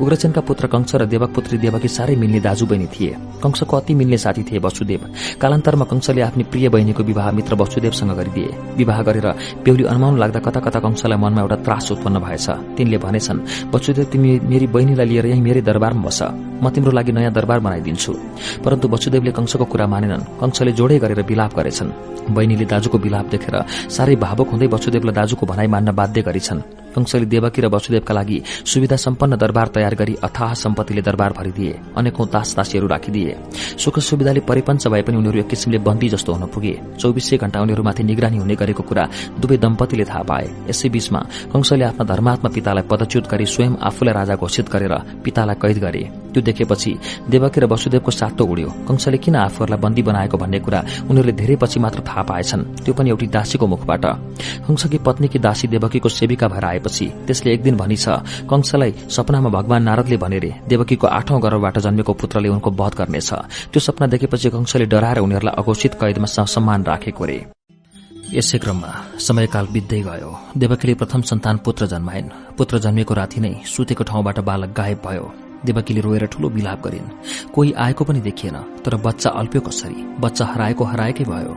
उग्रसेनका 0.01 0.41
पुत्र 0.41 0.67
कंश 0.67 0.95
र 0.95 1.05
देवक 1.05 1.29
पुत्री 1.35 1.57
देवकी 1.57 1.87
साह्रै 1.87 2.15
मिल्ने 2.15 2.39
दाजु 2.39 2.65
बहिनी 2.65 2.87
थिए। 2.87 3.15
कंशको 3.43 3.77
अति 3.77 3.93
मिल्ने 3.93 4.17
साथी 4.17 4.43
थिए 4.43 4.59
वसुदेव। 4.59 5.01
कालान्तरमा 5.41 5.85
कंशले 5.85 6.21
आफ्नी 6.21 6.43
प्रिय 6.43 6.69
बहिनीको 6.69 7.03
विवाह 7.03 7.31
मित्र 7.31 7.55
वसुदेवसँग 7.55 8.11
गरिदिए। 8.11 8.49
विवाह 8.77 9.01
गरेर 9.01 9.27
बेहुली 9.63 9.83
अनुमान 9.83 10.17
लाग्दा 10.17 10.39
कता 10.39 10.59
कता 10.59 10.79
कंशलाई 10.79 11.17
मनमा 11.17 11.41
एउटा 11.41 11.55
त्रास 11.55 11.91
उत्पन्न 11.91 12.19
भएछ। 12.19 12.49
तिनले 12.77 12.97
भनेछन् 12.97 13.71
वसुदेव 13.73 14.05
तिमी 14.05 14.39
मेरी 14.39 14.67
बहिनीलाई 14.67 15.05
लिएर 15.05 15.25
यही 15.25 15.41
मेरै 15.41 15.61
दरबारमा 15.61 16.01
बस। 16.01 16.21
म 16.63 16.69
तिम्रो 16.69 16.91
लागि 16.91 17.11
नयाँ 17.11 17.33
दरबार 17.33 17.59
बनाइदिन्छु। 17.59 18.13
परन्तु 18.63 18.87
वसुदेवले 19.23 19.31
कंशको 19.31 19.65
कुरा 19.65 19.87
मानेनन्। 19.87 20.23
कंशले 20.39 20.71
जोडै 20.75 20.99
गरेर 20.99 21.21
विलाप 21.23 21.51
गरेछन्। 21.55 21.89
बहिनीले 22.35 22.65
दाजुको 22.67 22.97
विलाप 22.99 23.25
देखेर 23.31 23.55
साह्रै 23.87 24.15
भावुक 24.19 24.47
हुँदै 24.51 24.67
वसुदेवलाई 24.67 25.15
दाजुको 25.15 25.43
भनाई 25.47 25.67
मान्न 25.67 25.95
बाध्य 25.95 26.21
गरिछन्। 26.27 26.82
कंशले 26.95 27.25
देवकी 27.25 27.61
र 27.61 27.67
वसुदेवका 27.67 28.13
लागि 28.13 28.41
सुविधा 28.65 28.95
सम्पन्न 28.95 29.35
दरबार 29.37 29.67
तयार 29.75 29.95
गरी 29.95 30.15
अथाह 30.23 30.53
सम्पत्तिले 30.53 31.01
दरबार 31.01 31.31
भरिदिए 31.33 31.79
अनेकौं 31.97 32.25
तास 32.27 32.55
तासीहरू 32.55 32.87
राखिदिए। 32.87 33.35
सुख 33.77 33.99
सुविधाले 33.99 34.39
परिपञ्च 34.39 34.87
भए 34.87 35.01
पनि 35.01 35.17
उनीहरू 35.17 35.39
एक 35.39 35.47
किसिमले 35.47 35.77
बन्दी 35.79 36.09
जस्तो 36.09 36.33
हुन 36.33 36.45
पुगे। 36.47 36.73
चौबिसै 36.99 37.37
घण्टा 37.37 37.61
उनीहरूमाथि 37.61 38.03
निगरानी 38.03 38.37
हुने 38.37 38.55
गरेको 38.55 38.83
कुरा 38.83 39.03
दुवै 39.41 39.57
दम्पतिले 39.57 40.05
थाहा 40.05 40.23
पाए। 40.23 40.47
यसै 40.69 40.89
बीचमा 40.89 41.19
कंशले 41.53 41.85
आफ्ना 41.85 42.03
धर्मात्मा 42.05 42.49
पितालाई 42.49 42.83
पदच्युत 42.91 43.25
गरी 43.31 43.45
स्वयं 43.45 43.73
आफूलाई 43.81 44.13
राजा 44.13 44.35
घोषित 44.35 44.67
गरेर 44.69 44.93
पितालाई 45.23 45.55
कैद 45.61 45.77
गरे। 45.79 46.03
त्यो 46.33 46.41
देखेपछि 46.41 46.91
देवकी 47.29 47.59
र 47.61 47.65
वसुदेवको 47.69 48.11
सातो 48.11 48.43
उड्यो। 48.45 48.69
कंशले 48.87 49.17
किन 49.17 49.35
आफूहरूलाई 49.37 49.79
बन्दी 49.79 50.01
बनाएको 50.01 50.37
भन्ने 50.37 50.59
कुरा 50.59 50.79
उनीहरूले 51.09 51.33
धेरै 51.33 51.55
पछि 51.61 51.79
मात्र 51.79 51.99
थाहा 52.01 52.21
पाएछन्। 52.29 52.61
त्यो 52.83 52.93
पनि 52.93 53.09
एउटी 53.09 53.27
दासीको 53.27 53.65
मुखबाट। 53.67 54.05
कंशकी 54.65 54.97
पत्नीकी 55.05 55.39
दासी 55.39 55.67
देवकीको 55.67 56.09
सेविका 56.09 56.47
भएर 56.47 56.65
आएपछि 56.83 57.05
त्यसले 57.27 57.53
एक 57.53 57.63
दिन 57.63 57.75
भनिछ 57.77 58.05
कंशलाई 58.49 58.91
सपनामा 59.07 59.49
भगवान 59.49 59.83
नारदले 59.83 60.17
भनेरे 60.17 60.51
देवकीको 60.67 61.07
आठौं 61.07 61.39
गर्भबाट 61.43 61.79
जन्मेको 61.79 62.13
पुत्रले 62.13 62.49
उनको 62.49 62.69
वध 62.71 62.93
गर्नेछ। 62.95 63.29
त्यो 63.71 63.79
सपना 63.79 64.07
देखेपछि 64.07 64.49
कंशले 64.49 64.85
डराएर 64.85 65.19
उनीहरूलाई 65.19 65.55
अघोषित 65.55 65.93
कैदमा 65.95 66.27
सम्मान 66.27 66.83
राखेको 66.83 67.25
रे। 67.25 67.39
यसै 68.33 68.57
क्रममा 68.57 68.91
समयकाल 69.19 69.65
बित्दै 69.71 70.01
गयो। 70.01 70.31
देवकीले 70.57 70.93
प्रथम 70.95 71.21
सन्तान 71.21 71.57
पुत्र 71.57 71.85
जन्माइन्। 71.87 72.29
पुत्र 72.57 72.79
जन्मेको 72.79 73.13
राति 73.13 73.39
नै 73.39 73.53
सुतेको 73.65 74.03
ठाउँबाट 74.03 74.39
बालक 74.39 74.71
गायब 74.77 74.99
भयो। 75.05 75.25
देवकीले 75.65 76.01
रोएर 76.01 76.25
ठूलो 76.25 76.49
विलाप 76.49 76.79
गरिन्। 76.83 77.07
कोही 77.53 77.71
आएको 77.73 78.03
पनि 78.03 78.19
देखिएन 78.19 78.57
तर 78.83 78.95
बच्चा 78.99 79.29
अल्प्यो 79.31 79.61
कसरी? 79.61 79.95
बच्चा 80.19 80.45
हराएको 80.45 80.83
हराएकै 80.83 81.23
भयो। 81.23 81.53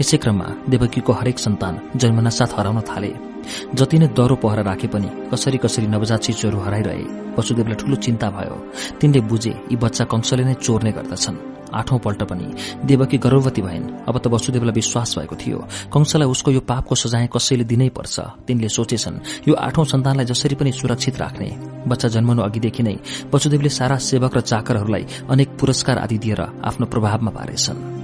यसै 0.00 0.16
क्रममा 0.16 0.48
देवकीको 0.68 1.12
हरेक 1.12 1.38
सन्तान 1.38 1.80
जन्मनासाथ 1.96 2.58
हराउन 2.58 2.80
थाले। 2.80 3.31
जति 3.74 3.98
नै 3.98 4.08
दह्रो 4.16 4.36
पहरा 4.36 4.62
राखे 4.62 4.88
पनि 4.88 5.08
कसरी 5.32 5.58
कसरी 5.58 5.86
नवजात 5.86 6.22
शिशुहरू 6.22 6.58
हराइरहे 6.60 7.04
वसुदेवलाई 7.36 7.76
ठूलो 7.80 7.96
चिन्ता 7.96 8.28
भयो। 8.30 8.56
तिनले 9.00 9.20
बुझे 9.24 9.54
यी 9.70 9.76
बच्चा 9.76 10.04
कंशले 10.04 10.44
नै 10.44 10.54
चोर्ने 10.54 10.92
गर्दछन्। 10.92 11.38
आठौं 11.72 11.98
पल्ट 12.04 12.22
पनि 12.28 12.46
देवकी 12.84 13.18
गर्भवती 13.18 13.62
भइन्। 13.62 14.04
अब 14.04 14.18
त 14.20 14.28
वसुदेवलाई 14.28 14.76
विश्वास 14.76 15.16
भएको 15.18 15.36
थियो। 15.40 15.58
कंशलाई 15.88 16.28
उसको 16.28 16.50
यो 16.52 16.60
पापको 16.60 16.94
सजाय 16.94 17.28
कसैले 17.32 17.64
दिनै 17.64 17.88
पर्छ। 17.88 18.44
तिनले 18.44 18.68
सोचेछन् 18.68 19.48
यो 19.48 19.54
आठौं 19.56 19.84
सन्तानलाई 19.84 20.26
जसरी 20.28 20.54
पनि 20.60 20.72
सुरक्षित 20.72 21.16
राख्ने। 21.16 21.48
बच्चा 21.88 22.08
जन्मनु 22.12 22.42
अघिदेखि 22.42 22.82
नै 22.82 22.96
वसुदेवले 23.32 23.70
सारा 23.72 23.96
सेवक 23.96 24.36
र 24.36 24.40
चाकरहरूलाई 24.44 25.04
अनेक 25.32 25.48
पुरस्कार 25.56 25.98
आदि 25.98 26.18
दिएर 26.20 26.40
आफ्नो 26.60 26.86
प्रभावमा 26.92 27.30
पारेछन्। 27.32 28.01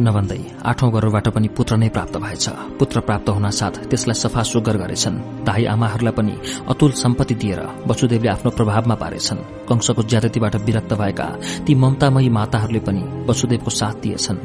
नभन्दै 0.00 0.40
आठौं 0.64 0.88
गर्भबाट 0.94 1.28
पनि 1.28 1.48
पुत्र 1.48 1.76
नै 1.76 1.88
प्राप्त 1.88 2.16
भएछ। 2.16 2.48
पुत्र 2.78 3.00
प्राप्त 3.00 3.28
हुन 3.28 3.50
साथ 3.50 3.74
त्यसलाई 3.90 4.16
सफा 4.16 4.42
सुग्घर 4.42 4.76
गरेछन्। 4.76 5.44
दाई 5.44 5.64
आमाहरूलाई 5.64 6.14
पनि 6.16 6.34
अतुल 6.68 6.92
सम्पत्ति 6.96 7.34
दिएर 7.34 7.60
वसुदेवले 7.86 8.28
आफ्नो 8.28 8.50
प्रभावमा 8.50 8.94
पारेछन्। 8.94 9.38
कंशको 9.68 10.02
ज्यादतीबाट 10.02 10.54
विरक्त 10.66 10.92
भएका 10.94 11.26
ती 11.66 11.74
ममतामयी 11.74 12.28
माताहरूले 12.28 12.80
पनि 12.80 13.02
वसुदेवको 13.28 13.70
साथ 13.70 13.94
दिएछन्। 14.02 14.38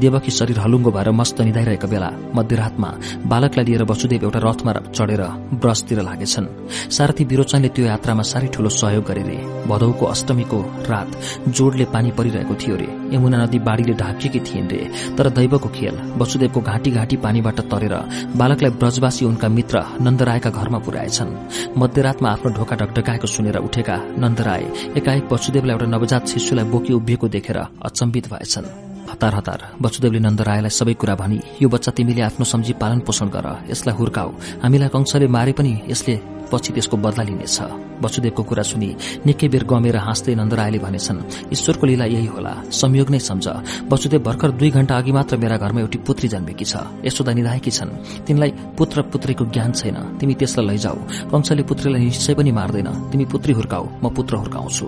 देवकी 0.00 0.30
शरीर 0.30 0.58
हलुङ्गो 0.58 0.90
भएर 0.90 1.10
मस्त 1.12 1.40
निधाइरहेका 1.40 1.88
बेला 1.88 2.10
मध्यरातमा 2.34 2.90
बालकलाई 3.28 3.64
लिएर 3.64 3.82
वसुदेव 3.84 4.24
एउटा 4.24 4.40
रथमा 4.42 4.72
चढेर 4.96 5.22
ब्रसतिर 5.60 6.00
लागेछन्। 6.02 6.46
सारथी 6.90 7.24
विरोचनले 7.24 7.68
त्यो 7.68 7.84
यात्रामा 7.86 8.22
साह्रै 8.22 8.48
ठूलो 8.48 8.68
सहयोग 8.70 9.04
गरे 9.04 9.22
रे। 9.22 9.38
भदौको 9.68 10.04
अष्टमीको 10.06 10.58
रात 10.90 11.08
जोडले 11.48 11.84
पानी 11.92 12.10
परिरहेको 12.10 12.54
थियो 12.56 12.76
रे। 12.76 12.88
यमुना 13.14 13.44
नदी 13.44 13.58
बाढ़ीले 13.58 13.94
ढाकिएकी 13.94 14.40
थिइन् 14.40 14.70
रे। 14.70 14.80
तर 15.18 15.28
दैवको 15.30 15.68
खेल 15.68 15.96
वसुदेवको 16.18 16.60
घाँटी 16.60 16.90
घाँटी 16.90 17.16
पानीबाट 17.16 17.60
तरेर 17.70 17.94
बालकलाई 18.36 18.70
ब्रजवासी 18.80 19.24
उनका 19.24 19.48
मित्र 19.48 19.84
नन्दरायका 20.00 20.50
घरमा 20.50 20.78
पुर्याएछन्। 20.78 21.36
मध्यरातमा 21.78 22.28
आफ्नो 22.30 22.52
ढोका 22.52 22.76
ढकढकाएको 22.76 23.26
सुनेर 23.26 23.56
उठेका 23.58 23.96
नन्दराय 24.18 24.62
एकाएक 24.96 25.32
वसुदेवलाई 25.32 25.74
एउटा 25.74 25.86
नवजात 25.86 26.26
शिशुलाई 26.28 26.64
बोकी 26.70 26.92
उभिएको 26.92 27.28
देखेर 27.28 27.58
अचम्बित 27.58 28.32
भएछन्। 28.32 28.91
हतार 29.12 29.34
हतार। 29.34 29.60
वसुदेवले 29.82 30.20
नन्दरायलाई 30.26 30.72
सबै 30.72 30.94
कुरा 30.96 31.14
भनी 31.20 31.38
यो 31.62 31.68
बच्चा 31.68 31.90
तिमीले 31.92 32.22
आफ्नो 32.28 32.44
सम्झी 32.44 32.72
पालन 32.80 33.00
पोषण 33.06 33.28
गर 33.28 33.46
यसलाई 33.70 33.94
हुर्काऊ। 33.94 34.30
हामीलाई 34.62 34.88
कंशले 34.88 35.26
मारे 35.28 35.52
पनि 35.52 35.72
यसले 35.88 36.14
पछि 36.52 36.72
त्यसको 36.72 36.96
बदला 37.00 37.24
लिनेछ 37.24 37.58
वसुदेवको 38.02 38.42
कुरा 38.42 38.62
सुनि 38.66 38.90
निकै 39.24 39.48
बेर 39.48 39.64
गमेर 39.64 39.96
हाँस्दै 39.96 40.34
नन्दरायले 40.34 40.78
भनेछन् 40.84 41.52
ईश्वरको 41.54 41.84
लीला 41.86 42.04
यही 42.12 42.28
होला 42.28 42.52
संयोग 42.68 43.08
नै 43.08 43.18
सम्झ। 43.18 43.46
वसुदेव 43.88 44.20
भर्खर 44.20 44.50
दुई 44.60 44.70
घण्टा 44.76 44.94
अघि 45.00 45.12
मात्र 45.16 45.36
मेरा 45.38 45.56
घरमा 45.56 45.80
एउटी 45.80 45.98
पुत्री 46.04 46.28
जन्मेकी 46.28 46.66
छ। 46.66 46.74
यशोदा 47.06 47.32
निधाएकी 47.32 47.70
छन्। 47.70 47.90
तिनलाई 48.26 48.50
पुत्र 48.76 49.02
पुत्रीको 49.08 49.44
ज्ञान 49.54 49.70
छैन। 49.72 49.96
तिमी 50.18 50.34
त्यसलाई 50.34 50.66
लैजाऊ। 50.66 50.98
कंशले 51.32 51.62
पुत्रीलाई 51.62 52.00
निश्चय 52.04 52.34
पनि 52.34 52.52
मार्दैन। 52.52 52.88
तिमी 53.10 53.24
पुत्री 53.32 53.52
हुर्काऊ 53.56 53.84
म 54.02 54.04
पुत्र 54.10 54.34
हुर्काउँछु 54.36 54.86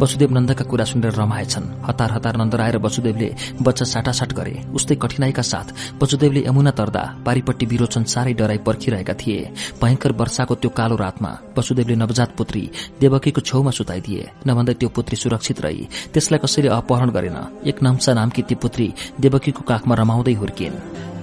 वसुदेव 0.00 0.30
नन्दका 0.32 0.64
कुरा 0.64 0.84
सुनेर 0.88 1.12
रमाएछन्। 1.14 1.84
हतार 1.84 2.10
हतार 2.16 2.34
नन्दराय 2.40 2.70
र 2.72 2.78
वसुदेवले 2.80 3.28
बच्चा 3.62 3.84
साटासाट 3.84 4.32
गरे। 4.32 4.54
उस्तै 4.74 4.94
कठिनाईका 4.94 5.42
साथ 5.42 5.66
वसुदेवले 6.02 6.40
यमुना 6.46 6.70
तर्दा 6.70 7.02
पारिपट्टि 7.26 7.66
विरोचन 7.66 8.04
साह्रै 8.04 8.32
डराई 8.32 8.58
पर्खिरहेका 8.58 9.14
थिए। 9.14 9.38
भयंकर 9.82 10.12
वर्षाको 10.12 10.54
त्यो 10.54 10.70
कालो 10.70 10.96
रातमा 10.96 11.30
वसुदेवले 11.58 11.94
नवजात 11.94 12.30
पुत्री 12.36 12.62
देवकीको 13.00 13.40
छेउमा 13.40 13.70
सुताइदिए। 13.70 14.30
नभन्दै 14.46 14.74
त्यो 14.74 14.88
पुत्री 14.88 15.16
सुरक्षित 15.16 15.60
रही। 15.60 15.88
त्यसलाई 16.14 16.38
कसैले 16.38 16.68
अपहरण 16.68 17.10
गरेन। 17.10 17.38
एक 17.66 17.82
नम्सा 17.82 18.12
नामकी 18.14 18.42
ती 18.42 18.54
पुत्री 18.54 18.94
देवकीको 19.20 19.62
काखमा 19.62 19.94
रमाउँदै 19.94 20.34
हुर्किन्। 20.34 20.76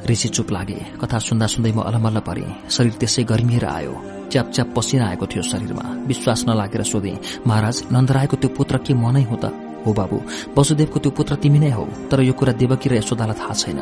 ऋषि 0.09 0.27
चुप 0.29 0.51
लागे। 0.51 0.79
कथा 1.01 1.17
सुन्दा 1.19 1.47
सुन्दै 1.47 1.71
म 1.71 1.81
अलमल्ल 1.81 2.19
परे। 2.19 2.45
शरीर 2.69 2.93
त्यसै 2.99 3.23
गर्मिएर 3.23 3.65
आयो। 3.65 3.93
च्याप 4.31 4.51
च्याप 4.51 4.73
पसिना 4.75 5.05
आएको 5.07 5.25
थियो 5.25 5.41
शरीरमा। 5.41 5.85
विश्वास 6.05 6.45
नलागेर 6.47 6.83
सोधे 6.83 7.13
महाराज 7.47 7.83
नन्दरायको 7.91 8.37
त्यो 8.37 8.49
पुत्र 8.49 8.77
के 8.77 8.93
मनै 8.93 9.23
हो 9.23 9.35
त? 9.35 9.64
हो 9.85 9.93
बाबु 9.99 10.17
वसुदेवको 10.57 10.97
त्यो 10.99 11.11
पुत्र 11.17 11.33
तिमी 11.43 11.59
नै 11.63 11.71
हौ 11.77 11.85
तर 12.09 12.19
यो 12.29 12.33
कुरा 12.39 12.53
देवकी 12.61 12.87
र 12.89 12.93
यशोदालाई 12.99 13.37
थाहा 13.41 13.53
छैन। 13.61 13.79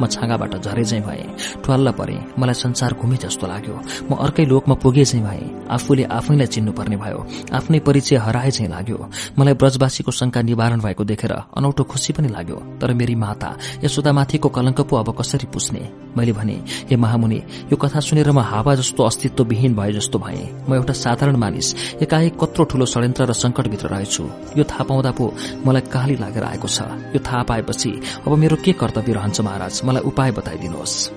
म 0.00 0.06
छाँगाबाट 0.06 0.54
झरे 0.62 0.84
झै 0.84 1.00
भए। 1.00 1.24
ठुवाल्ल 1.64 1.90
परे 1.98 2.16
मलाई 2.38 2.54
संसार 2.54 2.92
घुमे 3.00 3.16
जस्तो 3.16 3.46
लाग्यो। 3.46 3.76
म 4.10 4.14
अर्कै 4.16 4.44
लोकमा 4.44 4.74
पुगे 4.82 5.04
झै 5.04 5.20
भए। 5.20 5.44
आफूले 5.70 6.04
आफैलाई 6.04 6.46
चिन्नुपर्ने 6.46 6.96
भयो। 6.96 7.20
आफ्नै 7.52 7.78
परिचय 7.86 8.16
हराए 8.16 8.50
झै 8.50 8.66
लाग्यो। 8.68 8.98
मलाई 9.38 9.54
ब्रजवासीको 9.54 10.10
शंका 10.12 10.40
निवारण 10.42 10.80
भएको 10.80 11.04
देखेर 11.04 11.32
अनौठो 11.56 11.82
खुशी 11.84 12.12
पनि 12.12 12.28
लाग्यो। 12.28 12.56
तर 12.80 12.92
मेरी 12.94 13.14
माता 13.14 13.50
यशोदामाथिको 13.84 14.48
कलंक 14.48 14.80
पो 14.88 14.96
अब 14.96 15.08
कसरी 15.18 15.46
पुस्ने? 15.52 15.82
मैले 16.16 16.32
भने 16.32 16.56
हे 16.88 16.96
महामुनि 16.96 17.40
यो 17.72 17.76
कथा 17.76 18.00
सुनेर 18.00 18.30
म 18.30 18.40
हावा 18.40 18.74
जस्तो 18.74 19.02
अस्तित्वविहीन 19.04 19.74
भए 19.74 19.92
जस्तो 19.92 20.18
भए। 20.18 20.42
म 20.68 20.74
एउटा 20.74 20.92
साधारण 20.94 21.36
मानिस 21.36 21.74
एकाएक 22.02 22.36
कत्रो 22.40 22.64
ठूलो 22.64 22.86
षड्यन्त्र 22.86 23.24
र 23.26 23.32
संकटभित्र 23.34 23.88
रहेछु। 23.88 24.24
यो 24.56 24.64
थाहा 24.64 24.84
पाउँदा 24.84 25.10
पो 25.12 25.24
मलाई 25.66 25.82
काली 25.92 26.16
लागेर 26.16 26.44
आएको 26.44 26.68
छ। 26.68 26.80
यो 27.14 27.20
थाहा 27.20 27.42
पाएपछि 27.42 27.90
अब 28.26 28.32
मेरो 28.32 28.56
के 28.64 28.72
कर्तव्य 28.72 29.12
रहन्छ 29.12 29.40
महाराज? 29.40 29.74
मलाई 29.86 30.02
उपाय 30.02 30.30
बताइदिनुहोस्। 30.32 31.15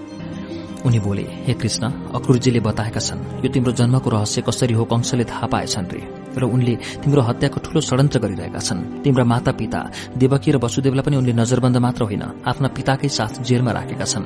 उनी 0.86 1.00
बोले 1.00 1.26
हे 1.46 1.54
कृष्ण 1.60 1.84
अक्रुरजीले 2.16 2.60
बताएका 2.60 3.00
छन् 3.00 3.44
यो 3.44 3.50
तिम्रो 3.52 3.72
जन्मको 3.80 4.10
रहस्य 4.10 4.42
कसरी 4.48 4.74
हो 4.74 4.84
कंशले 4.86 5.24
थाहा 5.28 5.48
पाएछन् 5.52 5.92
रे? 5.92 6.02
र 6.40 6.44
उनले 6.46 6.76
तिम्रो 7.04 7.22
हत्याको 7.22 7.60
ठूलो 7.60 7.80
षड्यन्त्र 7.82 8.20
गरिरहेका 8.24 8.60
छन्। 8.60 9.04
तिम्रा 9.04 9.24
माता 9.26 9.52
पिता 9.60 9.80
देवकी 10.16 10.50
र 10.52 10.58
वसुदेवलाई 10.64 11.04
पनि 11.04 11.16
उनले 11.20 11.34
नजरबन्द 11.36 11.78
मात्र 11.84 12.02
होइन 12.06 12.24
आफ्ना 12.48 12.68
पिताकै 12.78 13.10
साथ 13.10 13.44
जेलमा 13.44 13.72
राखेका 13.76 14.06
छन्। 14.06 14.26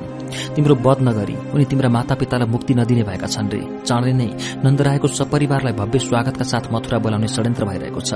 तिम्रो 0.54 0.74
वध 0.84 0.98
नगरी 1.02 1.36
उनी 1.54 1.64
तिम्रा 1.64 1.88
माता 1.88 2.14
पितालाई 2.14 2.48
मुक्ति 2.54 2.72
नदिने 2.78 3.02
भएका 3.08 3.26
छन् 3.34 3.50
रे। 3.50 3.60
चाँडै 3.88 4.12
नै 4.14 4.28
नन्दरायको 4.62 5.06
सपरिवारलाई 5.10 5.74
भव्य 5.74 5.98
स्वागतका 6.06 6.44
साथ 6.44 6.64
मथुरा 6.70 6.98
बोलाउने 7.02 7.28
षड्यन्त्र 7.34 7.64
भइरहेको 7.64 8.00
छ। 8.00 8.10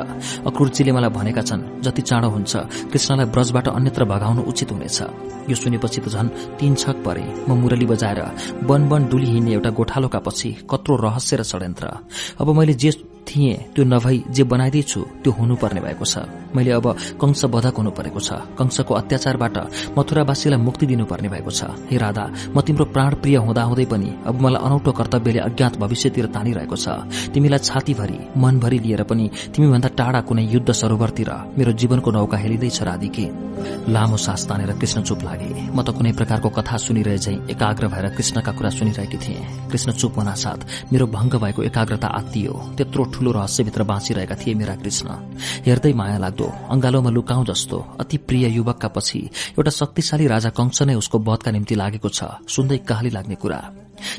अक्रुरजीले 0.46 0.92
मलाई 0.92 1.10
भनेका 1.10 1.42
छन् 1.42 1.82
जति 1.82 2.02
चाँडो 2.06 2.28
हुन्छ 2.28 2.52
कृष्णलाई 2.92 3.26
ब्रजबाट 3.34 3.66
अन्यत्र 3.72 4.04
भगाउनु 4.04 4.42
उचित 4.46 4.70
हुनेछ 4.72 4.98
यो 5.48 5.56
सुनेपछि 5.56 6.00
त 6.04 6.06
झन् 6.12 6.28
तीन 6.60 6.74
छक 6.76 6.96
परे 7.02 7.24
म 7.48 7.56
मुरली 7.56 7.86
बजाएर 7.88 8.20
वन 8.62 8.88
वन 8.88 9.08
डुली 9.08 9.26
हिँड्ने 9.26 9.52
एउटा 9.52 9.70
गोठालोका 9.70 10.18
पछि 10.18 10.50
कत्रो 10.70 10.96
रहस्य 10.96 11.36
र 11.36 11.42
षड्यन्त्र। 11.42 11.86
अब 12.40 12.48
मैले 12.56 12.74
जे 12.74 12.90
थिएँ 13.28 13.56
त्यो 13.74 13.84
नभई 13.84 14.24
जे 14.32 14.42
बनाइदिएछु 14.44 15.00
त्यो 15.22 15.32
हुनुपर्ने 15.32 15.80
भएको 15.80 16.04
छ। 16.04 16.24
मैले 16.56 16.70
अब 16.72 16.86
कंश 17.20 17.44
बधक 17.52 17.76
हुनु 17.76 17.90
परेको 17.92 18.20
छ। 18.20 18.56
कंशको 18.56 18.94
अत्याचारबाट 18.94 19.56
मथुरावासीलाई 19.98 20.58
मुक्ति 20.58 20.86
दिनुपर्ने 20.86 21.28
भएको 21.28 21.50
छ। 21.50 21.60
हे 21.90 21.96
राधा 21.98 22.24
म 22.56 22.60
तिम्रो 22.64 22.84
प्राण 22.88 23.14
प्रिय 23.20 23.36
हुँदाहुँदै 23.36 23.84
पनि 23.84 24.10
अब 24.26 24.40
मलाई 24.40 24.64
अनौठो 24.64 24.92
कर्तव्यले 24.92 25.40
अज्ञात 25.44 25.76
भविष्यतिर 25.76 26.26
तानिरहेको 26.32 26.76
छ। 26.76 26.86
तिमीलाई 27.32 27.60
छातीभरि 27.60 28.18
मनभरि 28.36 28.78
लिएर 28.78 29.02
पनि 29.04 29.30
तिमीभन्दा 29.52 29.88
टाढा 29.92 30.20
कुनै 30.24 30.44
युद्ध 30.48 30.70
सरोवरतिर 30.72 31.30
मेरो 31.58 31.72
जीवनको 31.76 32.10
नौका 32.10 32.36
हेलिँदैछ 32.38 32.82
राधिके। 32.82 33.26
लामो 33.92 34.16
सास 34.16 34.46
तानेर 34.48 34.72
कृष्ण 34.80 35.02
चुप 35.02 35.20
लागे। 35.24 35.50
म 35.74 35.82
त 35.82 35.90
कुनै 35.92 36.12
प्रकारको 36.16 36.48
कथा 36.48 36.76
सुनिरहे 36.78 37.18
झै 37.18 37.34
एकाग्र 37.52 37.88
भएर 37.92 38.06
कृष्णका 38.16 38.52
कुरा 38.56 38.70
सुनिरहेकी 38.70 39.18
थिएँ। 39.18 39.68
कृष्ण 39.68 39.92
चुप 39.92 40.16
हुना 40.16 40.34
साथ 40.34 40.92
मेरो 40.92 41.06
भंग 41.06 41.32
भएको 41.42 41.62
एकाग्रता 41.62 42.08
आत्तियो। 42.08 42.52
त्यत्रो 42.76 43.04
ठूलो 43.18 43.32
रहस्यभित्र 43.32 43.82
बाँचिरहेका 43.82 44.34
थिए 44.38 44.54
मेरा 44.54 44.74
कृष्ण। 44.78 45.08
हेर्दै 45.66 45.92
माया 45.92 46.18
लाग्दो 46.18 46.46
अंगालोमा 46.70 47.10
लुकाउँ 47.10 47.44
जस्तो 47.44 47.78
अति 48.00 48.16
प्रिय 48.28 48.46
युवकका 48.54 48.88
पछि 48.94 49.18
एउटा 49.58 49.70
शक्तिशाली 49.70 50.26
राजा 50.26 50.50
कंश 50.54 50.82
नै 50.82 50.94
उसको 50.94 51.18
वधका 51.18 51.50
निम्ति 51.50 51.74
लागेको 51.74 52.08
छ 52.08 52.24
सुन्दै 52.46 52.78
कहाली 52.86 53.10
लाग्ने 53.10 53.34
कुरा। 53.34 53.60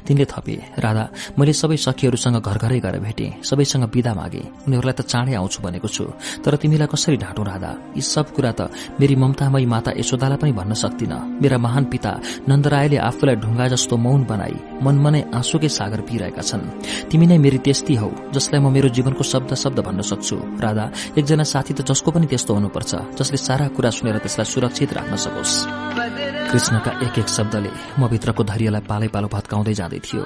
तिनले 0.06 0.26
थपे 0.26 0.56
राधा 0.80 1.06
मैले 1.40 1.54
सबै 1.54 1.78
सखीहरूसँग 1.78 2.38
घर 2.40 2.58
घरै 2.58 2.80
गएर 2.80 3.00
भेटे। 3.00 3.28
सबैसँग 3.44 3.86
विदा 3.94 4.14
मागे। 4.14 4.44
उनीहरूलाई 4.68 4.96
त 5.00 5.02
चाँडै 5.06 5.34
आउँछु 5.40 5.60
भनेको 5.64 5.88
छु। 5.88 6.04
तर 6.44 6.56
तिमीलाई 6.62 6.88
कसरी 6.88 7.18
ढाँटौ 7.18 7.44
राधा? 7.44 7.72
यी 7.96 8.02
सब 8.02 8.34
कुरा 8.36 8.52
त 8.52 8.62
मेरी 9.00 9.16
ममतामयी 9.16 9.66
माता 9.66 9.92
यशोदालाई 9.98 10.38
पनि 10.38 10.52
भन्न 10.60 10.74
सक्दिन 10.74 11.14
मेरा 11.42 11.58
महान 11.58 11.84
पिता 11.92 12.12
नन्दरायले 12.50 12.98
आफूलाई 13.10 13.36
ढुङ्गा 13.44 13.66
जस्तो 13.74 13.96
मौन 13.98 14.22
बनाई 14.26 14.56
मनमनै 14.86 15.22
आँसुकै 15.34 15.70
सागर 15.70 16.02
पिरहेका 16.08 16.42
छन्। 16.42 16.64
तिमी 17.10 17.26
नै 17.28 17.38
मेरी 17.38 17.60
त्यस्ती 17.66 17.96
हौ 18.02 18.10
जसलाई 18.36 18.60
म 18.62 18.68
मेरो 18.72 18.90
जीवनको 18.96 19.24
शब्द 19.24 19.52
शब्द 19.56 19.80
भन्न 19.88 20.02
सक्छु। 20.02 20.38
राधा 20.60 20.86
एकजना 21.20 21.44
साथी 21.44 21.74
त 21.74 21.82
जसको 21.90 22.10
पनि 22.12 22.28
त्यस्तो 22.28 22.52
हुनुपर्छ 22.54 22.92
जसले 23.20 23.38
सारा 23.38 23.66
कुरा 23.76 23.90
सुनेर 23.90 24.18
त्यसलाई 24.24 24.48
सुरक्षित 24.54 24.94
राख्न 24.94 25.16
सकोस्। 25.16 25.54
कृष्णका 26.50 26.92
एक 27.06 27.16
एक 27.22 27.30
शब्दले 27.30 27.72
म 28.00 28.08
भित्रको 28.10 28.42
धैर्यलाई 28.44 28.82
पालै 28.90 29.08
पालो 29.14 29.28
भत्काउँदै 29.30 29.69
जाँदै 29.74 30.00
थियो। 30.00 30.24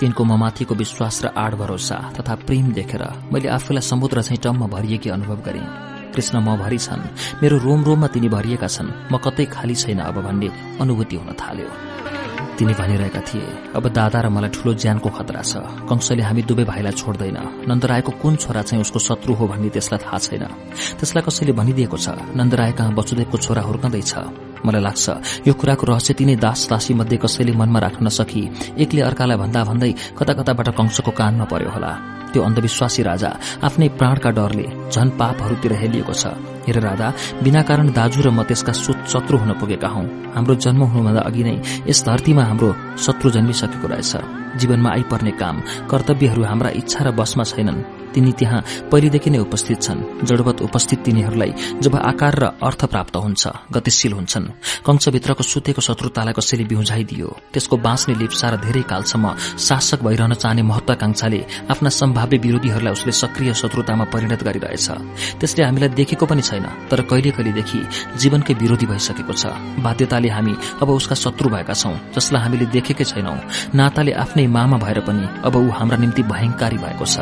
तिनको 0.00 0.24
ममाथिको 0.24 0.74
विश्वास 0.74 1.24
र 1.24 1.26
आड 1.36 1.54
भरोसा 1.56 1.96
तथा 2.16 2.34
प्रेम 2.44 2.72
देखेर 2.72 3.02
मैले 3.32 3.48
आफूलाई 3.48 3.82
समुद्र 3.82 4.22
चाहिँ 4.22 4.40
टम्म 4.44 4.66
भरिएकी 4.68 5.08
अनुभव 5.10 5.38
गरे। 5.40 5.62
कृष्ण 6.12 6.40
म 6.40 6.56
भरि 6.56 6.78
छन्। 6.78 7.02
मेरो 7.42 7.56
रोम 7.58 7.80
रोममा 7.84 8.06
तिनी 8.12 8.28
भरिएका 8.28 8.68
छन्। 8.68 9.12
म 9.12 9.16
कतै 9.16 9.44
खाली 9.48 9.74
छैन 9.74 10.00
अब 10.00 10.16
भन्ने 10.20 10.48
अनुभूति 10.80 11.16
हुन 11.16 11.32
थाल्यो। 11.32 11.68
तिनी 12.56 12.72
भनिरहेका 12.72 13.20
थिए 13.20 13.76
अब 13.76 13.84
दादा 13.92 14.20
र 14.20 14.28
मलाई 14.32 14.48
ठूलो 14.48 14.72
ज्यानको 14.80 15.08
खतरा 15.12 15.42
छ। 15.44 15.60
कंशले 15.88 16.22
हामी 16.24 16.42
दुवै 16.48 16.64
भाइलाई 16.64 16.92
छोड्दैन। 16.92 17.68
नन्दरायको 17.68 18.12
कुन 18.16 18.36
छोरा 18.36 18.62
चाहिँ 18.64 18.80
उसको 18.80 18.98
शत्रु 18.98 19.32
हो 19.36 19.44
भन्ने 19.44 19.68
त्यसलाई 19.76 20.00
थाहा 20.00 20.18
छैन। 20.18 20.44
त्यसलाई 20.96 21.22
कसैले 21.24 21.52
भनिदिएको 21.52 21.96
छ 22.00 22.16
नन्दराय 22.32 22.72
कहाँ 22.72 22.96
वसुदेवको 22.96 23.36
छोरा 23.36 23.60
हुर्कँदैछ? 23.60 24.12
मलाई 24.66 24.82
लाग्छ 24.82 25.06
यो 25.46 25.52
कुराको 25.54 25.84
रहस्य 25.86 26.12
तिनै 26.18 26.36
दास 26.44 26.60
दासी 26.70 26.92
मध्ये 26.98 27.16
कसैले 27.22 27.52
मनमा 27.60 27.78
राख्न 27.86 28.06
नसकी 28.06 28.42
एकले 28.82 29.00
अर्कालाई 29.08 29.38
भन्दा 29.42 29.60
भन्दै 29.70 29.92
कता 30.18 30.32
कताबाट 30.38 30.68
कंशको 30.78 31.10
कानमा 31.14 31.44
पर्यो 31.46 31.70
होला। 31.70 31.92
त्यो 32.32 32.42
अन्धविश्वासी 32.42 33.02
राजा 33.02 33.30
आफ्नै 33.66 33.88
प्राणका 33.98 34.30
डरले 34.36 34.66
झन 34.92 35.08
पापहरूतिर 35.18 35.72
हेलिएको 35.80 36.12
छ। 36.12 36.34
हेर 36.66 36.78
राधा 36.82 37.08
बिना 37.42 37.62
कारण 37.62 37.86
दाजु 37.96 38.20
र 38.26 38.28
म 38.34 38.42
त्यसका 38.42 38.72
शत्रु 39.08 39.36
हुन 39.38 39.52
पुगेका 39.60 39.88
हौ। 39.88 40.02
हाम्रो 40.34 40.54
जन्म 40.64 40.82
हुनुभन्दा 40.90 41.22
अघि 41.22 41.42
नै 41.46 41.56
यस 41.88 42.04
धरतीमा 42.04 42.42
हाम्रो 42.50 42.68
शत्रु 42.98 43.30
जन्मिसकेको 43.30 43.86
रहेछ। 43.88 44.12
जीवनमा 44.60 44.90
आइपर्ने 44.90 45.32
काम 45.40 45.56
कर्तव्यहरू 45.90 46.42
हाम्रा 46.50 46.70
इच्छा 46.80 47.00
र 47.06 47.08
बसमा 47.14 47.44
छैनन्। 47.46 47.95
तिनी 48.16 48.32
त्यहाँ 48.32 48.88
पहिलेदेखि 48.90 49.30
नै 49.30 49.38
उपस्थित 49.44 49.78
छन्। 49.82 50.24
जडवत 50.24 50.62
उपस्थित 50.64 50.98
तिनीहरूलाई 51.04 51.52
जब 51.84 51.94
आकार 52.00 52.34
र 52.40 52.44
अर्थ 52.64 52.84
प्राप्त 52.88 53.16
हुन्छ 53.16 53.44
गतिशील 53.74 54.12
हुन्छन्। 54.12 54.44
कंशभित्रको 54.86 55.42
सुतेको 55.44 55.80
शत्रुतालाई 55.84 56.32
कसैले 56.32 56.64
बिउझाइदियो। 56.64 57.28
त्यसको 57.52 57.76
बाँच्ने 57.76 58.14
लिप्सा 58.16 58.46
र 58.48 58.56
धेरै 58.64 58.82
कालसम्म 58.88 59.24
शासक 59.60 60.00
भइरहन 60.00 60.32
चाहने 60.34 60.62
महत्वाकांक्षाले 60.62 61.40
आफ्ना 61.70 61.90
सम्भाव्य 61.90 62.36
विरोधीहरूलाई 62.40 62.92
उसले 62.92 63.12
सक्रिय 63.12 63.52
शत्रुतामा 63.52 64.04
परिणत 64.08 64.40
गरिरहेछ। 64.48 64.88
त्यसले 65.40 65.62
हामीलाई 65.64 65.90
देखेको 65.92 66.24
पनि 66.26 66.42
छैन 66.42 66.66
तर 66.88 67.00
कहिले 67.10 67.30
कहिलेदेखि 67.36 67.80
जीवनकै 68.16 68.54
विरोधी 68.56 68.86
भइसकेको 68.86 69.32
छ। 69.32 69.52
बाध्यताले 69.84 70.28
हामी 70.32 70.54
अब 70.80 70.88
उसका 70.90 71.14
शत्रु 71.14 71.48
भएका 71.52 71.74
छौं 71.74 71.94
जसलाई 72.16 72.42
हामीले 72.42 72.66
देखेकै 72.72 73.04
छैनौं। 73.04 73.38
नाताले 73.76 74.12
आफ्नै 74.16 74.46
मामा 74.46 74.76
भएर 74.78 75.00
पनि 75.04 75.24
अब 75.44 75.54
ऊ 75.56 75.68
हाम्रा 75.68 75.96
निम्ति 75.98 76.22
भयंकारी 76.22 76.78
भएको 76.78 77.04
छ। 77.04 77.16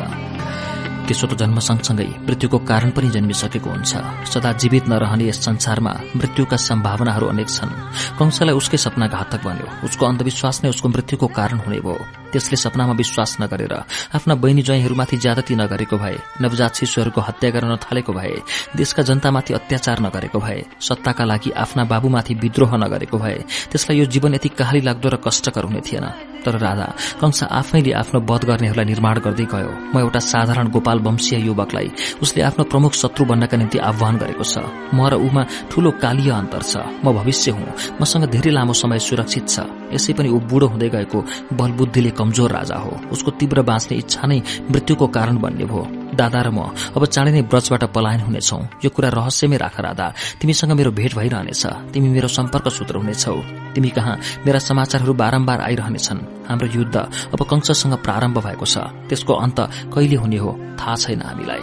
त्यसो 1.05 1.27
त 1.27 1.33
जन्म 1.37 1.59
सँगसँगै 1.61 2.09
मृत्युको 2.27 2.59
कारण 2.65 2.91
पनि 2.97 3.09
जन्मिसकेको 3.11 3.71
हुन्छ। 3.71 3.93
सदा 4.33 4.51
जीवित 4.57 4.89
नरहने 4.89 5.25
यस 5.29 5.45
संसारमा 5.45 5.93
मृत्युका 6.17 6.57
सम्भावनाहरू 6.57 7.27
अनेक 7.29 7.49
छन्। 7.49 7.73
कंशलाई 8.19 8.55
उसकै 8.57 8.79
सपना 8.81 9.07
घातक 9.07 9.41
बन्यो। 9.45 9.67
उसको 9.85 10.03
अन्धविश्वास 10.07 10.65
नै 10.65 10.71
उसको 10.71 10.89
मृत्युको 10.89 11.27
कारण 11.29 11.59
हुने 11.61 11.81
भयो। 11.85 12.24
त्यसले 12.35 12.57
सपनामा 12.57 12.95
विश्वास 12.99 13.37
नगरेर 13.41 13.75
आफ्ना 14.17 14.35
बहिनी 14.43 14.63
ज्वाइँहरूमाथि 14.67 15.17
ज्यादती 15.25 15.55
नगरेको 15.55 15.97
भए 15.97 16.17
नवजात 16.43 16.75
शिशुहरूको 16.75 17.21
हत्या 17.29 17.51
गर्न 17.55 17.73
नथालेको 17.73 18.13
भए 18.13 18.35
देशका 18.77 19.03
जनतामाथि 19.09 19.55
अत्याचार 19.55 20.01
नगरेको 20.07 20.39
भए 20.45 20.61
सत्ताका 20.83 21.25
लागि 21.25 21.51
आफ्ना 21.65 21.83
बाबुमाथि 21.87 22.35
विद्रोह 22.43 22.77
नगरेको 22.77 23.17
भए 23.19 23.39
त्यसलाई 23.71 23.99
यो 23.99 24.07
जीवन 24.11 24.35
यति 24.35 24.49
कहाली 24.59 24.81
लाग्दो 24.83 25.09
र 25.09 25.17
कष्टकर 25.25 25.65
हुने 25.65 25.81
थिएन। 25.87 26.07
तर 26.45 26.59
राधा 26.61 26.89
कंस 27.21 27.43
आफैले 27.49 27.93
आफ्नो 27.97 28.21
वध 28.29 28.45
गर्नेहरूलाई 28.45 28.85
निर्माण 28.85 29.17
गर्दै 29.25 29.47
गयो। 29.49 29.71
म 29.95 30.05
एउटा 30.05 30.21
साधारण 30.21 30.69
गोपाल 30.69 30.99
वंशीय 31.01 31.41
युवकलाई 31.41 31.89
उसले 32.21 32.43
आफ्नो 32.45 32.65
प्रमुख 32.69 32.93
शत्रु 32.93 33.25
बन्नका 33.25 33.57
निम्ति 33.57 33.79
आह्वान 33.81 34.15
गरेको 34.21 34.45
छ। 34.45 34.61
म 34.93 35.09
र 35.09 35.17
ऊमा 35.17 35.43
ठूलो 35.73 35.91
कालीय 36.05 36.31
अन्तर 36.31 36.63
छ। 36.63 36.85
म 37.01 37.17
भविष्य 37.17 37.51
हुँ। 37.57 37.97
मसँग 37.97 38.29
धेरै 38.29 38.53
लामो 38.53 38.77
समय 38.77 38.99
सुरक्षित 39.01 39.49
छ। 39.49 39.57
यसै 39.97 40.13
पनि 40.13 40.29
ऊ 40.29 40.39
बुढो 40.45 40.67
हुँदै 40.69 40.89
गएको 40.93 41.19
बलबुद्धिले 41.57 42.11
कमजोर 42.25 42.51
राजा 42.51 42.77
हो। 42.77 42.91
उसको 43.13 43.31
तीव्र 43.37 43.63
बाँच्ने 43.63 43.97
इच्छा 44.01 44.27
नै 44.27 44.41
मृत्युको 44.73 45.07
कारण 45.13 45.37
बन्ने 45.37 45.65
भयो। 45.69 45.85
दादा 46.17 46.41
र 46.41 46.49
म 46.49 46.73
अब 46.97 47.05
चाँडै 47.05 47.33
नै 47.37 47.43
ब्रजबाट 47.53 47.85
पलायन 47.93 48.21
हुनेछौ। 48.25 48.81
यो 48.81 48.89
कुरा 48.89 49.09
रहस्यमै 49.13 49.57
राख 49.61 49.77
राधा। 49.77 50.07
तिमीसँग 50.41 50.73
मेरो 50.73 50.91
भेट 50.91 51.13
भइरहनेछ। 51.15 51.93
तिमी 51.93 52.09
मेरो 52.09 52.29
सम्पर्क 52.29 52.69
सूत्र 52.73 52.97
हुनेछौ। 52.97 53.37
तिमी 53.75 53.91
कहाँ 53.93 54.17
मेरा 54.47 54.59
समाचारहरू 54.59 55.13
बारम्बार 55.13 55.61
आइरहनेछन्। 55.61 56.49
हाम्रो 56.49 56.69
युद्ध 56.73 56.97
अब 57.35 57.41
कंशसँग 57.45 57.95
प्रारम्भ 58.01 58.39
भएको 58.41 58.65
छ। 58.65 58.77
त्यसको 59.11 59.33
अन्त 59.35 59.59
कहिले 59.93 60.17
हुने 60.17 60.39
हो 60.39 60.51
थाहा 60.81 60.95
छैन 60.97 61.21
हामीलाई। 61.21 61.63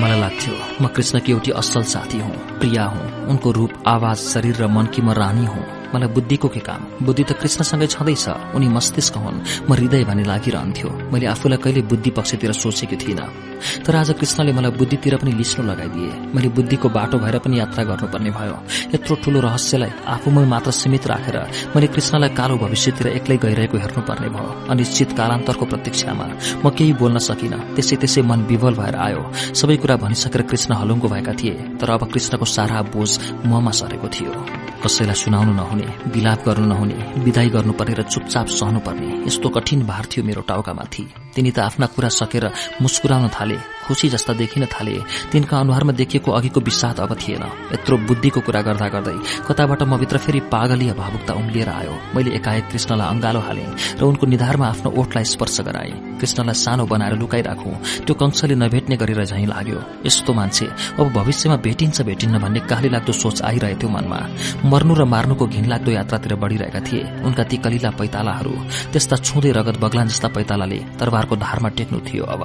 मलाई 0.00 0.20
लाग्थ्यो 0.20 0.54
म 0.80 0.86
कृष्णकी 0.88 1.32
एउटी 1.32 1.50
असल 1.50 1.82
साथी 1.82 2.18
हुँ 2.18 2.36
प्रिया 2.58 2.84
हुँ। 2.86 3.06
उनको 3.28 3.50
रूप 3.50 3.70
आवाज 3.86 4.18
शरीर 4.32 4.56
र 4.62 4.66
मनकी 4.66 5.02
म 5.02 5.10
रानी 5.12 5.46
हुँ। 5.46 5.75
मलाई 5.94 6.08
बुद्धिको 6.08 6.48
के 6.48 6.60
काम? 6.60 6.80
बुद्धि 7.06 7.24
त 7.24 7.32
कृष्णसँगै 7.32 7.86
छँदैछ। 7.86 8.28
उनी 8.54 8.68
मस्तिष्क 8.68 9.14
हुन्। 9.16 9.70
म 9.70 9.74
हृदय 9.74 10.04
भने 10.04 10.24
लागिरहन्थ्यो। 10.24 10.90
मैले 11.12 11.26
आफूलाई 11.26 11.58
कहिले 11.58 11.82
बुद्धि 11.82 12.10
पक्षतिर 12.10 12.52
सोचेको 12.52 12.96
थिइनँ। 12.96 13.28
तर 13.86 13.96
आज 13.96 14.10
कृष्णले 14.10 14.52
मलाई 14.52 14.70
बुद्धितिर 14.70 15.16
पनि 15.16 15.32
लिस्नो 15.32 15.64
लगाइदिए। 15.64 16.12
मैले 16.34 16.48
बुद्धिको 16.48 16.88
बाटो 16.88 17.18
भएर 17.18 17.38
पनि 17.38 17.58
यात्रा 17.58 17.84
गर्नुपर्ने 17.84 18.30
भयो। 18.30 18.56
यत्रो 18.94 19.16
ठूलो 19.16 19.40
रहस्यलाई 19.40 19.90
आफूमै 20.06 20.44
मात्र 20.44 20.70
सीमित 20.70 21.06
राखेर 21.06 21.36
मैले 21.76 21.86
कृष्णलाई 21.86 22.28
कालो 22.28 22.56
भविष्यतिर 22.56 23.06
एक्लै 23.06 23.36
गइरहेको 23.36 23.78
हेर्नुपर्ने 23.78 24.28
भयो। 24.28 24.66
अनिश्चित 24.70 25.12
कालान्तरको 25.12 25.64
प्रतीक्षामा 25.66 26.26
म 26.64 26.70
केही 26.70 26.92
बोल्न 26.92 27.18
सकिन। 27.18 27.54
त्यसै 27.74 27.96
त्यसै 27.96 28.22
मन 28.22 28.40
विवल 28.50 28.74
भएर 28.74 28.94
आयो। 28.94 29.22
सबै 29.54 29.76
कुरा 29.76 29.96
भनिसकेर 29.96 30.42
कृष्ण 30.42 30.74
हलुङ्गो 30.74 31.08
भएका 31.08 31.32
थिए। 31.32 31.54
तर 31.80 31.90
अब 31.90 32.10
कृष्णको 32.12 32.44
सारा 32.44 32.82
बोझ 32.82 33.10
ममा 33.46 33.70
सरेको 33.70 34.08
थियो। 34.08 34.32
कसैलाई 34.86 35.18
सुनाउनु 35.18 35.52
नहुने 35.52 35.86
विलाप 36.14 36.40
गर्नु 36.46 36.66
नहुने 36.70 36.96
विदाई 37.26 37.48
गर्नुपर्ने 37.50 37.94
र 37.98 38.02
चुपचाप 38.06 38.46
सहनुपर्ने 38.54 39.26
यस्तो 39.26 39.48
कठिन 39.50 39.80
भार 39.82 40.04
थियो 40.06 40.22
मेरो 40.22 40.42
टाउकामाथि। 40.46 41.02
तिनी 41.34 41.50
त 41.50 41.58
आफ्ना 41.58 41.86
कुरा 41.90 42.08
सकेर 42.14 42.44
मुस्कुराउन 42.82 43.26
थाले। 43.34 43.58
खुशी 43.86 44.08
जस्ता 44.08 44.32
देखिन 44.34 44.66
थाले। 44.66 44.98
तिनका 45.32 45.58
अनुहारमा 45.58 45.92
देखिएको 45.92 46.30
अघिको 46.32 46.60
विषाद 46.60 47.00
अब 47.00 47.14
थिएन। 47.16 47.44
यत्रो 47.72 47.96
बुद्धिको 48.06 48.40
कुरा 48.40 48.60
गर्दा 48.62 48.88
गर्दै 48.88 49.16
कताबाट 49.46 49.82
म 49.82 49.96
भित्र 49.96 50.18
फेरि 50.18 50.40
पागलीय 50.52 50.92
भावुकता 50.92 51.34
उम्लिएर 51.34 51.68
आयो। 51.70 51.94
मैले 52.14 52.30
एकाएक 52.36 52.64
कृष्णलाई 52.70 53.08
अंगालो 53.08 53.40
हालेँ 53.40 53.68
र 54.00 54.02
उनको 54.04 54.26
निधारमा 54.26 54.66
आफ्नो 54.66 54.90
ओठलाई 54.90 55.24
स्पर्श 55.24 55.60
गराए। 55.60 55.92
कृष्णलाई 56.20 56.54
सानो 56.56 56.84
बनाएर 56.86 57.14
लुकाइराखौं 57.18 57.74
त्यो 58.06 58.14
कंशले 58.14 58.54
नभेट्ने 58.56 58.96
गरेर 58.96 59.24
झैं 59.24 59.46
लाग्यो। 59.46 59.80
यस्तो 60.06 60.32
मान्छे 60.32 60.66
अब 60.98 61.12
भविष्यमा 61.12 61.56
भेटिन्छ 61.62 62.02
भेटिन्न 62.02 62.38
भन्ने 62.38 62.60
काली 62.66 62.88
लाग्दो 62.88 63.12
सोच 63.12 63.42
आइरहेथ्यो 63.42 63.88
मनमा। 63.88 64.20
मर्नु 64.64 64.94
र 64.94 65.04
मार्नुको 65.04 65.46
घिनलाग्दो 65.46 65.90
यात्रातिर 65.92 66.34
बढ़िरहेका 66.34 66.80
थिए। 66.80 67.02
उनका 67.22 67.44
ती 67.44 67.56
कलिला 67.56 67.90
पैतालाहरू 68.00 68.54
त्यस्ता 68.92 69.16
छुँदै 69.16 69.50
रगत 69.52 69.76
बग्लान 69.78 70.08
जस्ता 70.08 70.28
पैतालाले 70.28 70.78
तरबारको 70.98 71.36
धारमा 71.36 71.68
टेक्नु 71.76 71.98
थियो 72.08 72.24
अब। 72.24 72.42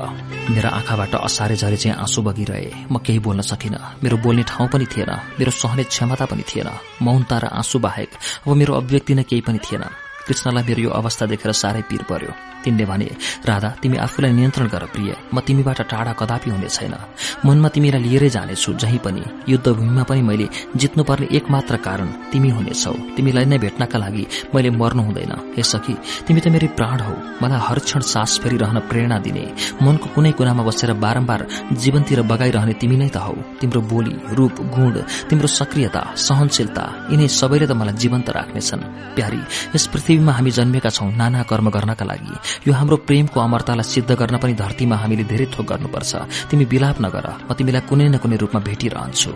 मेरा 0.52 0.70
आँखाबाट 0.70 1.16
असारे 1.32 1.56
झरे 1.56 1.78
चाहिँ 1.78 1.96
आँसु 1.96 2.22
बगिरहे। 2.28 2.92
म 2.92 3.00
केही 3.00 3.20
बोल्न 3.24 3.42
सकिन। 3.42 3.76
मेरो 4.04 4.18
बोल्ने 4.20 4.44
ठाउँ 4.44 4.68
पनि 4.68 4.86
थिएन। 4.92 5.12
मेरो 5.40 5.52
सहने 5.52 5.84
क्षमता 5.88 6.26
पनि 6.28 6.44
थिएन। 6.44 6.70
मौनता 7.02 7.38
र 7.40 7.46
आँसु 7.56 7.80
बाहेक 7.80 8.10
अब 8.44 8.52
मेरो 8.60 8.74
अभिव्यक्ति 8.76 9.14
नै 9.16 9.24
केही 9.24 9.42
पनि 9.48 9.60
थिएन। 9.64 10.11
कृष्णलाई 10.28 10.64
मेरो 10.68 10.82
यो 10.82 10.90
अवस्था 10.90 11.26
देखेर 11.26 11.52
साह्रै 11.52 11.82
पीर 11.90 12.04
पर्यो। 12.10 12.34
तिनले 12.64 12.86
भने 12.86 13.10
राधा 13.46 13.70
तिमी 13.82 13.98
आफूलाई 13.98 14.32
नियन्त्रण 14.32 14.68
गर 14.70 14.86
प्रिय। 14.94 15.12
म 15.34 15.40
तिमीबाट 15.42 15.82
टाढा 15.82 16.14
कदापि 16.14 16.50
हुने 16.50 16.70
छैन। 16.70 16.94
मनमा 17.46 17.70
तिमीलाई 17.74 18.02
लिएरै 18.02 18.30
जानेछु 18.30 18.74
जहीँ 18.78 19.00
पनि। 19.02 19.24
युद्धभूमिमा 19.50 20.04
पनि 20.06 20.22
मैले 20.22 20.48
जित्नुपर्ने 20.78 21.28
एकमात्र 21.38 21.78
कारण 21.82 22.08
तिमी 22.32 22.50
हुनेछौ। 22.50 22.94
तिमीलाई 23.18 23.46
नै 23.46 23.58
भेट्नका 23.58 23.98
लागि 23.98 24.26
मैले 24.54 24.70
मर्नु 24.78 25.02
हुँदैन। 25.04 25.34
हे 25.58 25.64
तिमी 26.28 26.40
त 26.42 26.48
मेरो 26.54 26.68
प्राण 26.78 27.00
हौ। 27.02 27.16
मलाई 27.42 27.60
हर 27.66 27.80
क्षण 27.82 28.02
सास 28.14 28.40
फेरिरहन 28.44 28.78
प्रेरणा 28.90 29.18
दिने। 29.26 29.46
मनको 29.82 30.14
कुनै 30.14 30.32
कुनामा 30.38 30.64
बसेर 30.64 30.94
बारम्बार 31.02 31.42
जीवनतिर 31.82 32.22
बगाइरहने 32.30 32.74
तिमी 32.78 32.98
नै 33.02 33.10
त 33.10 33.18
हौ। 33.26 33.34
तिम्रो 33.58 33.82
बोली 33.90 34.16
रूप 34.38 34.62
गुण 34.70 34.94
तिम्रो 35.30 35.50
सक्रियता 35.50 36.02
सहनशीलता 36.14 36.84
यिनै 37.10 37.28
सबैले 37.40 37.66
त 37.66 37.74
मलाई 37.74 37.98
जीवन्त 37.98 38.30
राख्नेछन्। 38.30 38.82
प्यारी 39.18 39.42
यस 39.74 39.86
पृथ्वीमा 40.12 40.34
हामी 40.34 40.52
जन्मेका 40.52 40.90
छौं 40.92 41.08
नाना 41.16 41.44
कर्म 41.48 41.70
गर्नका 41.72 42.04
लागि। 42.04 42.68
यो 42.68 42.74
हाम्रो 42.76 42.98
प्रेमको 43.08 43.40
अमरतालाई 43.40 43.88
सिद्ध 43.88 44.12
गर्न 44.12 44.36
पनि 44.44 44.54
धरतीमा 44.60 44.96
हामीले 45.00 45.24
धेरै 45.24 45.46
थोक 45.56 45.66
गर्नुपर्छ। 45.72 46.12
तिमी 46.52 46.66
विलाप 46.68 47.00
नगर 47.00 47.48
म 47.48 47.50
तिमीलाई 47.56 47.88
कुनै 47.88 48.12
न 48.12 48.16
कुनै 48.20 48.36
रूपमा 48.36 48.60
भेटिरहन्छु। 48.60 49.32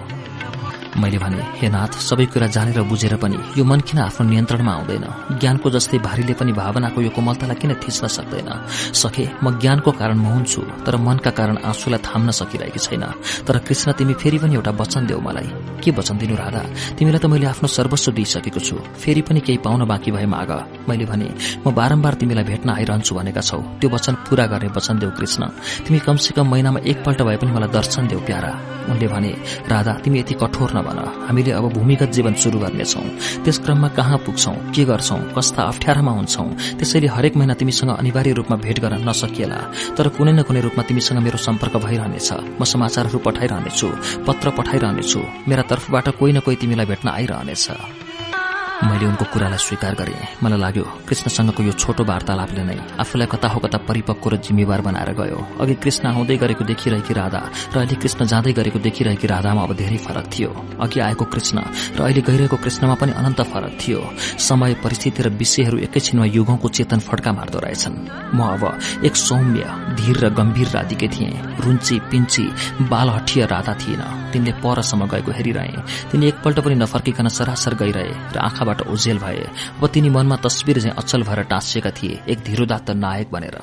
मैले 0.96 1.18
भने 1.18 1.42
हे 1.60 1.68
नाथ 1.70 2.00
सबै 2.00 2.26
कुरा 2.34 2.48
जानेर 2.48 2.82
बुझेर 2.88 3.16
पनि 3.24 3.38
यो 3.58 3.64
मन 3.64 3.80
किन 3.88 4.00
आफ्नो 4.00 4.28
नियन्त्रणमा 4.30 4.72
आउँदैन? 4.72 5.06
ज्ञानको 5.40 5.70
जस्तै 5.70 5.98
भारीले 6.00 6.34
पनि 6.40 6.52
भावनाको 6.56 7.02
यो 7.02 7.10
कोमलतालाई 7.12 7.58
किन 7.62 7.74
थिच्न 7.84 8.08
सक्दैन? 8.08 8.50
सके 8.96 9.26
म 9.44 9.60
ज्ञानको 9.60 9.92
कारण 9.92 10.18
म 10.18 10.26
हुन्छु 10.36 10.62
तर 10.86 10.96
मनका 10.98 11.32
कारण 11.36 11.58
आँसुलाई 11.68 12.00
थाम्न 12.00 12.32
सकिरहेकी 12.32 12.80
छैन। 12.80 13.04
तर 13.48 13.58
कृष्ण 13.68 13.92
तिमी 13.92 14.14
फेरि 14.16 14.38
पनि 14.40 14.56
एउटा 14.56 14.72
वचन 14.72 15.06
देऊ 15.06 15.20
मलाई। 15.20 15.48
के 15.84 15.92
वचन 15.92 16.16
दिनु 16.18 16.36
राधा? 16.36 16.64
तिमीलाई 16.98 17.20
त 17.20 17.26
मैले 17.28 17.46
आफ्नो 17.52 17.68
सर्वस्व 17.68 18.12
दिइसकेको 18.16 18.60
छु। 18.60 18.76
फेरि 19.04 19.22
पनि 19.22 19.40
केही 19.44 19.60
पाउन 19.66 19.86
बाँकी 19.86 20.12
भए 20.16 20.26
माग। 20.26 20.52
मैले 20.90 21.06
भने 21.06 21.28
म 21.68 21.76
बारम्बार 21.76 22.14
तिमीलाई 22.24 22.44
भेट्न 22.44 22.70
आइरहन्छु 22.72 23.16
भनेका 23.16 23.42
छौ। 23.42 23.60
त्यो 23.80 23.90
वचन 23.90 24.14
पूरा 24.26 24.46
गर्ने 24.48 24.70
वचन 24.72 24.96
देऊ 25.00 25.12
कृष्ण। 25.12 25.42
तिमी 25.86 26.00
कमसेकम 26.08 26.46
महिनामा 26.52 26.80
एकपल्ट 26.88 27.22
भए 27.22 27.38
पनि 27.42 27.52
मलाई 27.52 27.70
दर्शन 27.76 28.08
देऊ 28.08 28.20
प्यारा। 28.24 28.52
उनले 28.90 29.08
भने 29.08 29.32
राधा 29.68 29.94
तिमी 30.04 30.20
यति 30.20 30.34
कठोर 30.42 30.74
नभन 30.86 31.26
हामीले 31.28 31.52
अब 31.52 31.66
भूमिगत 31.74 32.10
जीवन 32.14 32.34
शुरू 32.38 32.60
गर्नेछौ। 32.60 33.02
त्यस 33.44 33.58
क्रममा 33.66 33.88
कहाँ 33.98 34.18
पुग्छौ 34.26 34.54
के 34.76 34.84
गर्छौ 34.86 35.18
कस्ता 35.36 35.62
अप्ठ्यारामा 35.64 36.12
हुन्छौ 36.12 36.44
त्यसैले 36.78 37.08
हरेक 37.08 37.36
महिना 37.38 37.54
तिमीसँग 37.54 37.90
अनिवार्य 37.98 38.34
रूपमा 38.38 38.58
भेट 38.58 38.80
गर्न 38.80 39.02
नसकिएला। 39.10 39.60
तर 39.98 40.08
कुनै 40.14 40.32
न 40.32 40.42
कुनै 40.46 40.62
रूपमा 40.62 40.84
तिमीसँग 40.86 41.20
मेरो 41.26 41.38
सम्पर्क 41.38 41.76
भइरहनेछ। 41.82 42.30
म 42.60 42.64
समाचारहरू 42.64 43.18
पठाइरहनेछु 43.26 43.88
पत्र 44.28 44.50
पठाइरहनेछु। 44.58 45.20
मेरा 45.50 45.64
तर्फबाट 45.70 46.08
कोही 46.20 46.32
न 46.34 46.40
कोही 46.46 46.58
तिमीलाई 46.62 46.86
भेट्न 46.86 47.08
आइरहनेछ। 47.10 47.66
मैले 48.84 49.06
उनको 49.06 49.26
कुरालाई 49.32 49.58
स्वीकार 49.58 49.94
गरेँ। 49.96 50.44
मलाई 50.44 50.60
लाग्यो 50.60 50.84
कृष्णसँगको 51.08 51.64
यो 51.64 51.72
छोटो 51.80 52.04
वार्तालापले 52.04 52.64
नै 52.64 52.78
आफूलाई 53.00 53.28
कता 53.32 53.48
हो 53.48 53.60
कता 53.64 53.78
परिपक्व 53.88 54.30
र 54.30 54.36
जिम्मेवार 54.44 54.82
बनाएर 54.84 55.12
गयो। 55.16 55.40
अघि 55.64 55.76
कृष्ण 55.80 56.04
आउँदै 56.12 56.36
गरेको 56.38 56.64
देखिरहेकी 56.66 57.14
राधा 57.14 57.42
र 57.72 57.78
अहिले 57.80 57.96
कृष्ण 57.96 58.26
जाँदै 58.28 58.52
गरेको 58.52 58.80
देखिरहेकी 58.80 59.28
राधामा 59.28 59.62
अब 59.64 59.72
धेरै 59.80 59.98
फरक 59.98 60.26
थियो। 60.28 60.52
अघि 60.76 61.00
आएको 61.00 61.26
कृष्ण 61.26 61.58
र 61.96 62.00
अहिले 62.04 62.22
गइरहेको 62.28 62.58
कृष्णमा 62.58 62.96
पनि 63.00 63.12
अनन्त 63.16 63.42
फरक 63.48 63.74
थियो। 63.80 64.02
समय 64.44 64.74
परिस्थिति 64.84 65.24
र 65.24 65.30
विषयहरू 65.32 65.78
एकैछिनमा 65.88 66.26
युगौंको 66.28 66.68
चेतन 66.68 67.00
फड्का 67.00 67.32
मार्दो 67.32 67.60
रहेछन्। 67.64 67.96
म 68.36 68.40
अब 68.44 68.64
एक 69.08 69.16
सौम्य 69.16 69.64
धीर 69.96 70.16
र 70.20 70.30
गम्भीर 70.36 70.68
राधिकै 70.76 71.08
थिएँ। 71.08 71.64
रुन्ची 71.64 72.00
पिन्ची 72.12 72.44
बाल 72.92 73.10
राधा 73.46 73.74
थिएन 73.80 74.04
तिनले 74.34 74.52
परसम्म 74.60 75.06
गएको 75.08 75.32
हेरिरहे। 75.32 76.12
तिनी 76.12 76.28
एकपल्ट 76.28 76.60
पनि 76.60 76.76
नफर्किकन 76.76 77.28
सरासर 77.32 77.74
गइरहे 77.80 78.36
र 78.36 78.38
आँखाबाट 78.66 78.88
ओझेल 78.90 79.18
भए 79.20 79.46
अब 79.78 79.88
तिनी 79.94 80.10
मनमा 80.10 80.36
तस्विर 80.42 80.80
चाहिँ 80.82 80.96
अचल 80.98 81.24
भएर 81.24 81.42
टाँसिएका 81.46 81.92
थिए 81.92 82.20
एक 82.26 82.40
धीरोदात्त 82.42 82.90
नायक 82.98 83.30
बनेर 83.32 83.58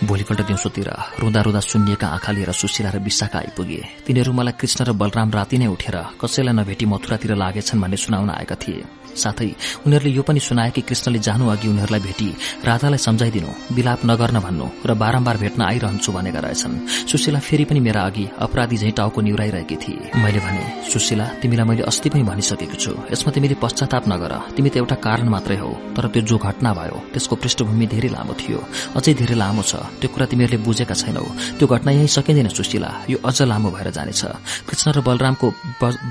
भोलिपल्ट 0.00 0.40
दिउँसोतिर 0.40 0.88
रुँदा 1.20 1.40
रुँदा 1.44 1.60
सुन्निएका 1.60 2.06
आँखा 2.08 2.32
लिएर 2.32 2.52
सुशीला 2.52 2.90
र 2.90 2.98
विशाखा 3.04 3.38
आइपुगे। 3.38 3.80
तिनीहरू 4.06 4.32
मलाई 4.32 4.56
कृष्ण 4.56 4.84
र 4.84 4.92
बलराम 4.96 5.30
राति 5.30 5.58
नै 5.60 5.66
उठेर 5.68 5.96
कसैलाई 6.16 6.54
नभेटी 6.56 6.86
मथुरातिर 6.88 7.36
लागेछन् 7.36 7.80
भन्ने 7.80 7.96
सुनाउन 8.00 8.30
आएका 8.30 8.56
थिए। 8.56 8.80
साथै 9.16 9.50
उनीहरूले 9.86 10.10
यो 10.16 10.22
पनि 10.22 10.40
सुनाए 10.40 10.70
कि 10.70 10.80
कृष्णले 10.88 11.18
जानु 11.18 11.48
अघि 11.50 11.68
उनीहरूलाई 11.68 12.00
भेटी 12.00 12.28
राधालाई 12.64 12.98
सम्झाइदिनु 12.98 13.50
विलाप 13.76 14.00
नगर्न 14.06 14.38
भन्नु 14.40 14.66
र 14.86 14.94
बारम्बार 14.94 15.36
भेट्न 15.36 15.62
आइरहन्छु 15.62 16.12
भनेका 16.12 16.40
रहेछन्। 16.40 17.06
सुशीला 17.10 17.38
फेरि 17.38 17.64
पनि 17.64 17.80
मेरा 17.80 18.00
अघि 18.02 18.24
अपराधी 18.38 18.76
झैं 18.76 18.92
टाउको 18.92 19.20
निहुराइरहेकी 19.20 19.76
थिए। 19.76 20.10
मैले 20.22 20.40
भने 20.40 20.64
सुशीला 20.92 21.26
तिमीलाई 21.42 21.66
मैले 21.66 21.82
अस्ति 21.90 22.08
पनि 22.10 22.22
भनिसकेको 22.22 22.76
छु। 22.76 22.92
यसमा 23.12 23.30
तिमीले 23.34 23.56
पश्चाताप 23.62 24.04
नगर। 24.08 24.32
तिमी 24.56 24.68
त 24.70 24.76
एउटा 24.82 24.96
कारण 25.06 25.28
मात्रै 25.28 25.56
हो 25.62 25.70
तर 25.96 26.06
त्यो 26.12 26.22
जो 26.28 26.36
घटना 26.38 26.70
भयो 26.74 26.96
त्यसको 27.12 27.34
पृष्ठभूमि 27.36 27.86
धेरै 27.86 28.10
लामो 28.16 28.34
थियो। 28.40 28.60
अझै 28.96 29.14
धेरै 29.14 29.36
लामो 29.36 29.62
छ। 29.62 29.72
त्यो 30.00 30.08
कुरा 30.12 30.26
तिमीहरूले 30.30 30.58
बुझेका 30.64 30.94
छैनौ। 30.94 31.24
त्यो 31.58 31.66
घटना 31.66 31.90
यही 31.92 32.08
सकिँदैन 32.08 32.48
सुशीला। 32.52 32.90
यो 33.10 33.18
अझ 33.24 33.38
लामो 33.42 33.70
भएर 33.70 33.90
जानेछ। 33.96 34.22
कृष्ण 34.68 34.86
र 34.96 35.00
बलरामको 35.00 35.46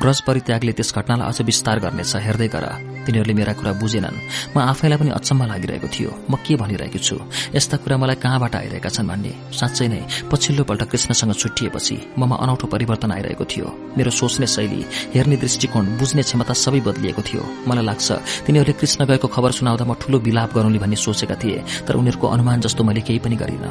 ब्रज 0.01 0.19
परित्यागले 0.27 0.71
त्यस 0.77 0.89
घटनालाई 0.95 1.27
अझ 1.29 1.37
विस्तार 1.41 1.77
गर्नेछ। 1.79 2.15
हेर्दै 2.25 2.47
गर। 2.47 2.65
तिनीहरूले 3.05 3.33
मेरा 3.33 3.53
कुरा 3.53 3.71
बुझेनन्। 3.81 4.17
म 4.53 4.57
आफैलाई 4.59 4.97
पनि 4.99 5.11
अचम्म 5.17 5.41
लागिरहेको 5.49 5.87
थियो। 5.87 6.11
म 6.29 6.35
के 6.45 6.55
भनिरहेको 6.55 6.99
छु? 6.99 7.15
यस्ता 7.55 7.77
कुरा 7.81 7.97
मलाई 7.97 8.17
कहाँबाट 8.21 8.55
आइरहेका 8.55 8.89
छन् 8.89 9.07
भन्ने? 9.07 9.31
साँच्चै 9.49 9.87
नै 9.87 10.01
पछिल्लो 10.29 10.63
पल्ट 10.63 10.83
कृष्णसँग 10.91 11.33
छुट्टिएपछि 11.33 11.95
ममा 12.19 12.35
अनौठो 12.43 12.67
परिवर्तन 12.67 13.11
आइरहेको 13.11 13.45
थियो। 13.45 13.67
मेरो 13.97 14.11
सोच्ने 14.11 14.47
शैली 14.47 14.81
हेर्ने 15.15 15.37
दृष्टिकोण 15.37 15.85
बुझ्ने 15.97 16.21
क्षमता 16.21 16.53
सबै 16.53 16.81
बदलिएको 16.85 17.21
थियो। 17.21 17.43
मलाई 17.67 17.85
लाग्छ 17.85 18.07
तिनीहरूले 18.45 18.73
कृष्ण 18.77 18.99
गएको 19.05 19.27
खबर 19.27 19.51
सुनाउँदा 19.57 19.85
म 19.85 19.93
ठूलो 19.97 20.17
विलाप 20.19 20.49
गरौँली 20.53 20.79
भन्ने 20.79 20.97
सोचेका 20.97 21.35
थिए 21.41 21.63
तर 21.87 21.95
उनीहरूको 21.95 22.27
अनुमान 22.27 22.61
जस्तो 22.61 22.83
मैले 22.83 23.01
केही 23.01 23.19
पनि 23.25 23.35
गरिन। 23.35 23.65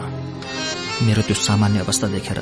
मेरो 1.07 1.23
त्यो 1.23 1.37
सामान्य 1.37 1.79
अवस्था 1.87 2.07
देखेर 2.11 2.41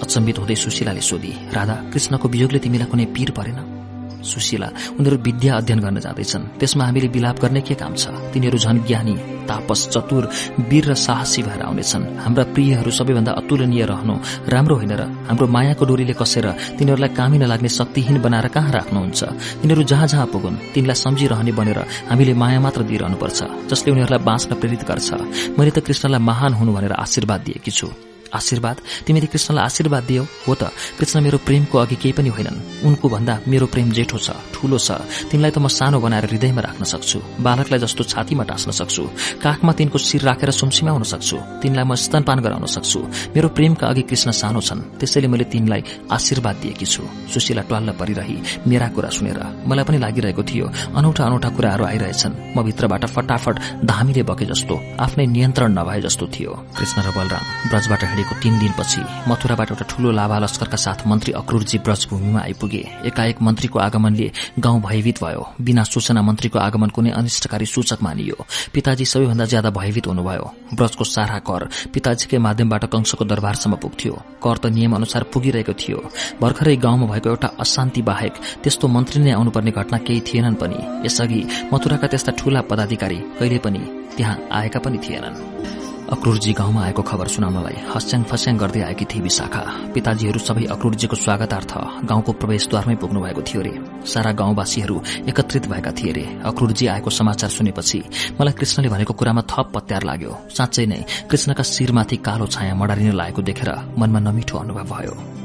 अचम्बित 0.00 0.38
हुँदै 0.38 0.56
सुशीलाले 0.56 1.00
सोधी 1.00 1.32
राधा 1.52 1.74
कृष्णको 1.92 2.26
वियोगले 2.28 2.58
तिमीलाई 2.64 2.88
कुनै 2.88 3.04
पीर 3.12 3.30
परेन? 3.36 3.79
सुशीला 4.22 4.68
उनीहरू 4.98 5.16
विद्या 5.18 5.56
अध्ययन 5.56 5.80
गर्न 5.80 5.98
जाँदैछन्। 6.00 6.44
त्यसमा 6.60 6.84
हामीले 6.84 7.08
विलाप 7.08 7.36
गर्ने 7.40 7.60
के 7.60 7.74
काम 7.74 7.94
छ? 7.94 8.08
तिनीहरू 8.32 8.58
झन 8.58 8.76
ज्ञानी 8.86 9.14
तापस 9.48 9.80
चतुर 9.90 10.24
वीर 10.70 10.84
र 10.90 10.94
साहसी 10.94 11.42
भएर 11.42 11.62
आउनेछन्। 11.62 12.04
हाम्रा 12.22 12.44
प्रियहरू 12.54 12.90
सबैभन्दा 12.90 13.32
अतुलनीय 13.40 13.84
रहनु 13.84 14.14
राम्रो 14.48 14.74
होइन 14.76 14.92
र 14.92 15.02
हाम्रो 15.26 15.46
मायाको 15.46 15.84
डोरीले 15.84 16.14
कसेर 16.14 16.46
तिनीहरूलाई 16.78 17.10
कामी 17.16 17.38
नलाग्ने 17.38 17.68
शक्तिहीन 17.68 18.20
बनाएर 18.22 18.48
कहाँ 18.54 18.70
राख्नुहुन्छ? 18.70 19.20
तिनीहरू 19.62 19.82
जहाँ 19.82 20.06
जहाँ 20.06 20.26
पुगुन् 20.26 20.60
तिनलाई 20.74 20.94
सम्झिरहने 20.94 21.52
बनेर 21.52 21.78
हामीले 22.10 22.34
माया 22.34 22.60
मात्र 22.60 22.82
दिइरहनुपर्छ 22.86 23.38
जसले 23.70 23.88
उनीहरूलाई 23.90 24.22
बाँच्न 24.22 24.50
प्रेरित 24.60 24.82
गर्छ। 24.86 25.08
मैले 25.58 25.70
त 25.70 25.78
कृष्णलाई 25.82 26.20
महान 26.20 26.52
हुनु 26.54 26.70
भनेर 26.72 26.92
आशीर्वाद 26.94 27.40
दिएकी 27.40 27.70
छु। 27.70 28.09
आशीर्वाद? 28.34 28.76
तिमीले 29.06 29.26
कृष्णलाई 29.26 29.64
आशीर्वाद 29.64 30.04
दियौ? 30.04 30.24
हो 30.48 30.54
त। 30.54 30.70
कृष्ण 30.98 31.20
मेरो 31.20 31.38
प्रेमको 31.38 31.78
अघि 31.78 31.96
केही 31.96 32.12
पनि 32.12 32.28
होइनन्। 32.28 32.86
उनको 32.86 33.08
भन्दा 33.08 33.34
मेरो 33.48 33.66
प्रेम 33.66 33.90
जेठो 33.90 34.18
छ 34.18 34.30
ठूलो 34.54 34.78
छ। 34.78 34.90
तिनलाई 35.30 35.50
त 35.50 35.58
म 35.58 35.68
सानो 35.68 36.00
बनाएर 36.00 36.24
हृदयमा 36.30 36.60
राख्न 36.60 36.84
सक्छु। 36.84 37.18
बालकलाई 37.40 37.80
जस्तो 37.80 38.04
छातीमा 38.04 38.44
टाँस्न 38.44 38.70
सक्छु। 38.70 39.02
काखमा 39.42 39.72
तिनको 39.72 39.98
शिर 39.98 40.22
राखेर 40.22 40.50
सुमसिमाउन 40.50 41.02
सक्छु। 41.02 41.36
तिनलाई 41.62 41.84
म 41.84 41.94
स्तनपान 41.94 42.38
गराउन 42.40 42.66
सक्छु। 42.66 42.98
मेरो 43.34 43.48
प्रेमका 43.48 43.86
अघि 43.86 44.02
कृष्ण 44.02 44.30
सानो 44.30 44.60
छन्। 44.60 44.80
त्यसैले 45.00 45.28
मैले 45.28 45.44
तिनलाई 45.44 45.82
आशीर्वाद 46.10 46.56
दिएकी 46.62 46.86
छु। 46.86 47.02
सुशीला 47.34 47.62
ट्वाल्ल 47.62 47.90
परिरही। 48.00 48.36
मेरा 48.66 48.88
कुरा 48.94 49.10
सुनेर। 49.10 49.40
मलाई 49.66 49.84
पनि 49.84 49.98
लागिरहेको 49.98 50.42
थियो। 50.42 50.66
अनौठा 50.96 51.24
अनौठा 51.24 51.48
कुराहरू 51.48 51.84
आइरहेछन्। 51.84 52.56
म 52.56 52.62
भित्रबाट 52.62 53.04
फटाफट 53.06 53.84
धामीले 53.84 54.22
बके 54.22 54.44
जस्तो 54.44 54.74
आफ्नै 55.00 55.26
नियन्त्रण 55.26 55.70
नभए 55.78 56.00
जस्तो 56.00 56.26
थियो। 56.26 56.52
कृष्ण 56.78 57.02
र 57.02 57.08
बलराम 57.16 57.44
ब्रजबाट 57.70 58.02
हिँडेको 58.20 58.40
तीन 58.42 58.58
दिनपछि 58.60 59.00
मथुराबाट 59.28 59.70
एउटा 59.72 59.84
ठूलो 59.88 60.10
लाभा 60.12 60.38
लस्करका 60.38 60.76
साथ 60.76 61.06
मन्त्री 61.08 61.32
अक्रूरजी 61.32 61.78
ब्रजभूमिमा 61.80 62.40
आइपुगे। 62.40 62.82
एकाएक 63.08 63.40
मन्त्रीको 63.42 63.78
आगमनले 63.78 64.30
गाउँ 64.60 64.80
भयभीत 64.82 65.22
भयो। 65.24 65.42
बिना 65.60 65.82
सूचना 65.84 66.20
मन्त्रीको 66.22 66.58
आगमन 66.58 66.90
कुनै 66.92 67.10
अनिष्टकारी 67.10 67.66
सूचक 67.66 68.02
मानियो। 68.02 68.36
पिताजी 68.74 69.04
सबैभन्दा 69.04 69.44
ज्यादा 69.44 69.70
भयभीत 69.70 70.06
हुनुभयो। 70.06 70.44
ब्रजको 70.74 71.04
सारा 71.06 71.38
कर 71.48 71.68
पिताजीकै 71.94 72.38
माध्यमबाट 72.38 72.84
कंशको 72.92 73.24
दरबारसम्म 73.24 73.76
पुग्थ्यो। 73.80 74.12
कर 74.44 74.56
त 74.58 74.66
नियम 74.68 74.92
अनुसार 75.00 75.22
पुगिरहेको 75.32 75.72
थियो। 75.72 75.98
भर्खरै 76.40 76.76
गाउँमा 76.76 77.06
भएको 77.08 77.28
एउटा 77.30 77.48
अशान्ति 77.56 78.02
बाहेक 78.02 78.34
त्यस्तो 78.62 78.88
मन्त्री 78.88 79.24
नै 79.24 79.32
आउनुपर्ने 79.32 79.70
घटना 79.72 79.98
केही 80.04 80.20
थिएनन् 80.28 80.60
पनि। 80.60 80.78
यसअघि 81.08 81.40
मथुराका 81.72 82.06
त्यस्ता 82.06 82.32
ठूला 82.36 82.60
पदाधिकारी 82.68 83.18
कहिले 83.40 83.58
पनि 83.64 83.80
त्यहाँ 84.16 84.36
आएका 84.52 84.78
पनि 84.84 84.98
थिएनन्। 84.98 85.79
अक्रूरजी 86.10 86.52
गाउँमा 86.52 86.82
आएको 86.84 87.02
खबर 87.02 87.26
सुनाउनलाई 87.30 87.76
हस्याङ 87.94 88.22
फस्याङ 88.26 88.56
गर्दै 88.58 88.80
आएकी 88.82 89.04
थिए 89.06 89.22
विशाखा। 89.22 89.62
पिताजीहरू 89.94 90.38
सबै 90.42 90.64
अक्रूरजीको 90.74 91.16
स्वागतार्थ 91.16 91.72
गाउँको 92.10 92.32
प्रवेशद्वारमै 92.34 92.96
पुग्नु 92.98 93.20
भएको 93.22 93.42
थियो 93.46 93.60
रे। 93.62 93.72
सारा 94.04 94.30
गाउँवासीहरू 94.34 94.96
एकत्रित 95.30 95.70
भएका 95.70 95.92
थिए 95.94 96.12
रे। 96.12 96.24
अक्रूरजी 96.44 96.86
आएको 96.90 97.10
समाचार 97.10 97.50
सुनेपछि 97.50 97.98
मलाई 98.40 98.54
कृष्णले 98.58 98.88
भनेको 98.90 99.14
कुरामा 99.14 99.42
थप 99.46 99.70
पत्यार 99.74 100.02
लाग्यो। 100.02 100.32
साँच्चै 100.50 100.86
नै 100.86 101.00
कृष्णका 101.30 101.62
शिरमाथि 101.64 102.16
कालो 102.26 102.46
छाया 102.46 102.74
मडारिन 102.74 103.14
लागेको 103.14 103.42
देखेर 103.42 103.70
मनमा 103.98 104.18
नमिठो 104.26 104.58
अनुभव 104.58 104.90
भयो। 104.90 105.39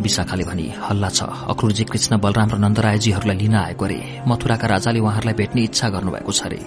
विशाखाले 0.00 0.44
भनी 0.44 0.66
हल्ला 0.82 1.08
छ। 1.08 1.22
अक्रूरजी 1.52 1.84
कृष्ण 1.84 2.18
बलराम 2.18 2.48
र 2.50 2.56
नन्दरायजीहरूलाई 2.64 3.36
लिन 3.36 3.54
आएको 3.54 3.86
रे 3.86 3.98
मथुराका 4.28 4.66
राजाले 4.66 5.00
उहाँहरूलाई 5.00 5.34
भेट्ने 5.34 5.62
इच्छा 5.68 5.88
गर्नुभएको 5.94 6.32
छ 6.32 6.42
रे 6.50 6.60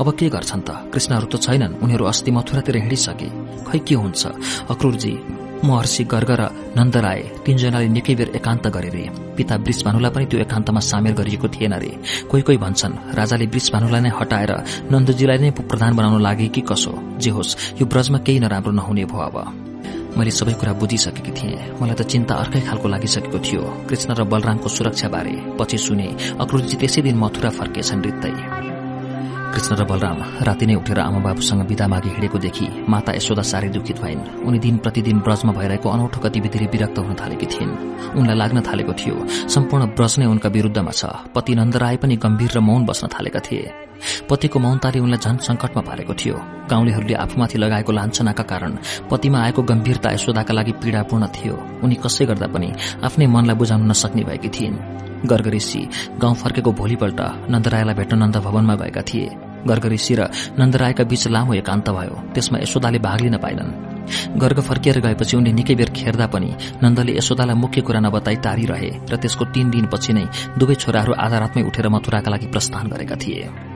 अब 0.00 0.08
के 0.16 0.28
गर्छन् 0.28 0.64
त? 0.64 0.70
कृष्णहरू 0.92 1.26
त 1.26 1.34
छैनन्। 1.40 1.78
उनीहरू 1.84 2.04
अस्ति 2.04 2.30
मथुरातिर 2.30 2.76
हिँडिसके। 2.76 3.28
खै 3.68 3.78
के 3.78 3.94
हुन्छ? 3.94 4.22
अक्रूरजी 4.70 5.14
महर्षि 5.60 6.04
गर्ग 6.08 6.30
र 6.40 6.42
नन्दराय 6.72 7.20
तीनजनाले 7.44 7.88
निकै 7.92 8.14
बेर 8.16 8.28
एकान्त 8.36 8.66
गरे 8.72 8.88
रे 8.88 9.04
पिता 9.36 9.56
वृषभानुलाई 9.60 10.10
पनि 10.10 10.26
त्यो 10.26 10.40
एकान्तमा 10.40 10.80
सामेल 10.80 11.12
गरिएको 11.20 11.48
थिएन 11.52 11.74
रे 11.76 11.92
कोही 12.30 12.42
कोही 12.42 12.58
भन्छन् 12.64 12.94
राजाले 13.12 13.46
वृषभानुलाई 13.46 14.00
नै 14.00 14.10
हटाएर 14.16 14.52
नन्दजीलाई 14.88 15.38
नै 15.38 15.50
प्रधान 15.60 15.96
बनाउन 15.96 16.22
लागे 16.22 16.48
कि 16.48 16.60
कसो? 16.64 16.92
जे 17.20 17.30
होस् 17.30 17.56
यो 17.80 17.84
ब्रजमा 17.86 18.18
केही 18.24 18.40
नराम्रो 18.40 18.72
नहुने 18.72 19.04
भयो 19.04 19.20
अब। 19.20 19.69
मैले 20.16 20.30
सबै 20.30 20.54
कुरा 20.60 20.72
बुझिसकेकी 20.80 21.32
थिएँ। 21.32 21.78
मलाई 21.80 21.94
त 21.94 22.02
चिन्ता 22.02 22.34
अर्कै 22.34 22.60
खालको 22.66 22.86
लागिसकेको 22.88 23.38
थियो। 23.38 23.62
कृष्ण 23.88 24.10
र 24.18 24.24
बलरामको 24.24 24.68
सुरक्षाबारे। 24.68 25.34
पछि 25.58 25.78
सुने 25.78 26.08
अक्रुजी 26.40 26.76
त्यसै 26.76 27.00
दिन 27.02 27.16
मथुरा 27.18 27.50
फर्किएछन् 27.50 28.04
रित्तै। 28.04 28.34
कृष्ण 29.50 29.74
र 29.76 29.84
बलराम 29.84 30.18
राति 30.46 30.66
नै 30.66 30.74
उठेर 30.78 30.98
आमा 31.02 31.18
बाबुसँग 31.26 31.66
विदा 31.66 31.86
मागी 31.90 32.08
हिँडेको 32.14 32.38
देखि 32.38 32.66
माता 32.86 33.12
यशोदा 33.18 33.42
साह्रै 33.42 33.68
दुखित 33.74 33.98
भइन्। 33.98 34.46
उनी 34.46 34.58
दिन 34.62 34.76
प्रतिदिन 34.78 35.18
ब्रजमा 35.26 35.52
भइरहेको 35.58 35.88
अनौठो 35.90 36.18
गतिविधिले 36.22 36.66
विरक्त 36.70 36.98
हुन 36.98 37.14
थालेकी 37.18 37.46
थिइन्। 37.50 37.72
उनलाई 38.14 38.36
लाग्न 38.38 38.58
थालेको 38.62 38.92
थियो 38.94 39.16
सम्पूर्ण 39.26 39.82
ब्रज 39.98 40.14
नै 40.18 40.26
उनका 40.26 40.48
विरूद्धमा 40.54 40.92
छ। 40.94 41.02
पति 41.34 41.52
नन्दराय 41.58 41.96
पनि 41.98 42.14
गम्भीर 42.16 42.50
र 42.54 42.58
मौन 42.62 42.86
बस्न 42.86 43.10
थालेका 43.10 43.40
थिए। 43.42 43.89
पतिको 44.28 44.58
मौनताले 44.58 44.98
उनलाई 45.00 45.18
झन 45.18 45.36
संकटमा 45.48 45.82
पारेको 45.82 46.14
थियो। 46.14 46.36
गाउँलेहरूले 46.70 47.14
आफूमाथि 47.14 47.58
लगाएको 47.58 47.92
लान्छनाका 47.92 48.44
कारण 48.52 48.72
पतिमा 49.10 49.38
आएको 49.40 49.62
गम्भीरता 49.62 50.08
यशोदाका 50.12 50.52
लागि 50.54 50.72
पीड़ापूर्ण 50.80 51.26
थियो। 51.36 51.54
उनी 51.84 51.96
कसै 52.04 52.24
गर्दा 52.30 52.46
पनि 52.54 52.68
आफ्नै 53.04 53.26
मनलाई 53.26 53.56
बुझाउन 53.56 53.90
नसक्ने 53.90 54.22
भएकी 54.24 54.48
थिइन्। 54.48 54.76
गर्गऋषि 55.30 55.82
गाउँ 56.16 56.34
फर्केको 56.34 56.70
भोलिपल्ट 56.72 57.20
नन्दरायलाई 57.52 57.94
भेट्न 57.94 58.18
नन्द 58.18 58.36
भवनमा 58.40 58.74
गएका 58.80 59.02
थिए। 59.02 59.28
गर्गऋषि 59.60 60.14
र 60.16 60.20
नन्दरायका 60.56 61.04
बीच 61.04 61.26
लामो 61.28 61.52
एकान्त 61.54 61.88
भयो। 61.92 62.14
त्यसमा 62.32 62.58
यशोदाले 62.64 62.98
भाग 62.98 63.20
लिन 63.20 63.36
पाइनन्। 63.36 63.70
गर्ग 64.40 64.60
फर्किएर 64.64 64.98
गएपछि 65.00 65.36
उनले 65.36 65.52
निकै 65.52 65.74
बेर 65.76 65.90
खेर्दा 65.92 66.26
पनि 66.32 66.50
नन्दले 66.82 67.12
यशोदालाई 67.18 67.56
मुख्य 67.60 67.80
कुरा 67.84 68.00
नबताई 68.00 68.36
टारी 68.40 68.64
रहे 68.72 68.90
र 69.12 69.16
त्यसको 69.20 69.44
तीन 69.52 69.70
दिनपछि 69.70 70.12
नै 70.16 70.24
दुवै 70.58 70.74
छोराहरू 70.74 71.12
आधारातमै 71.14 71.62
उठेर 71.68 71.88
मथुराका 71.92 72.30
लागि 72.30 72.46
प्रस्थान 72.48 72.88
गरेका 72.88 73.16
थिए। 73.20 73.69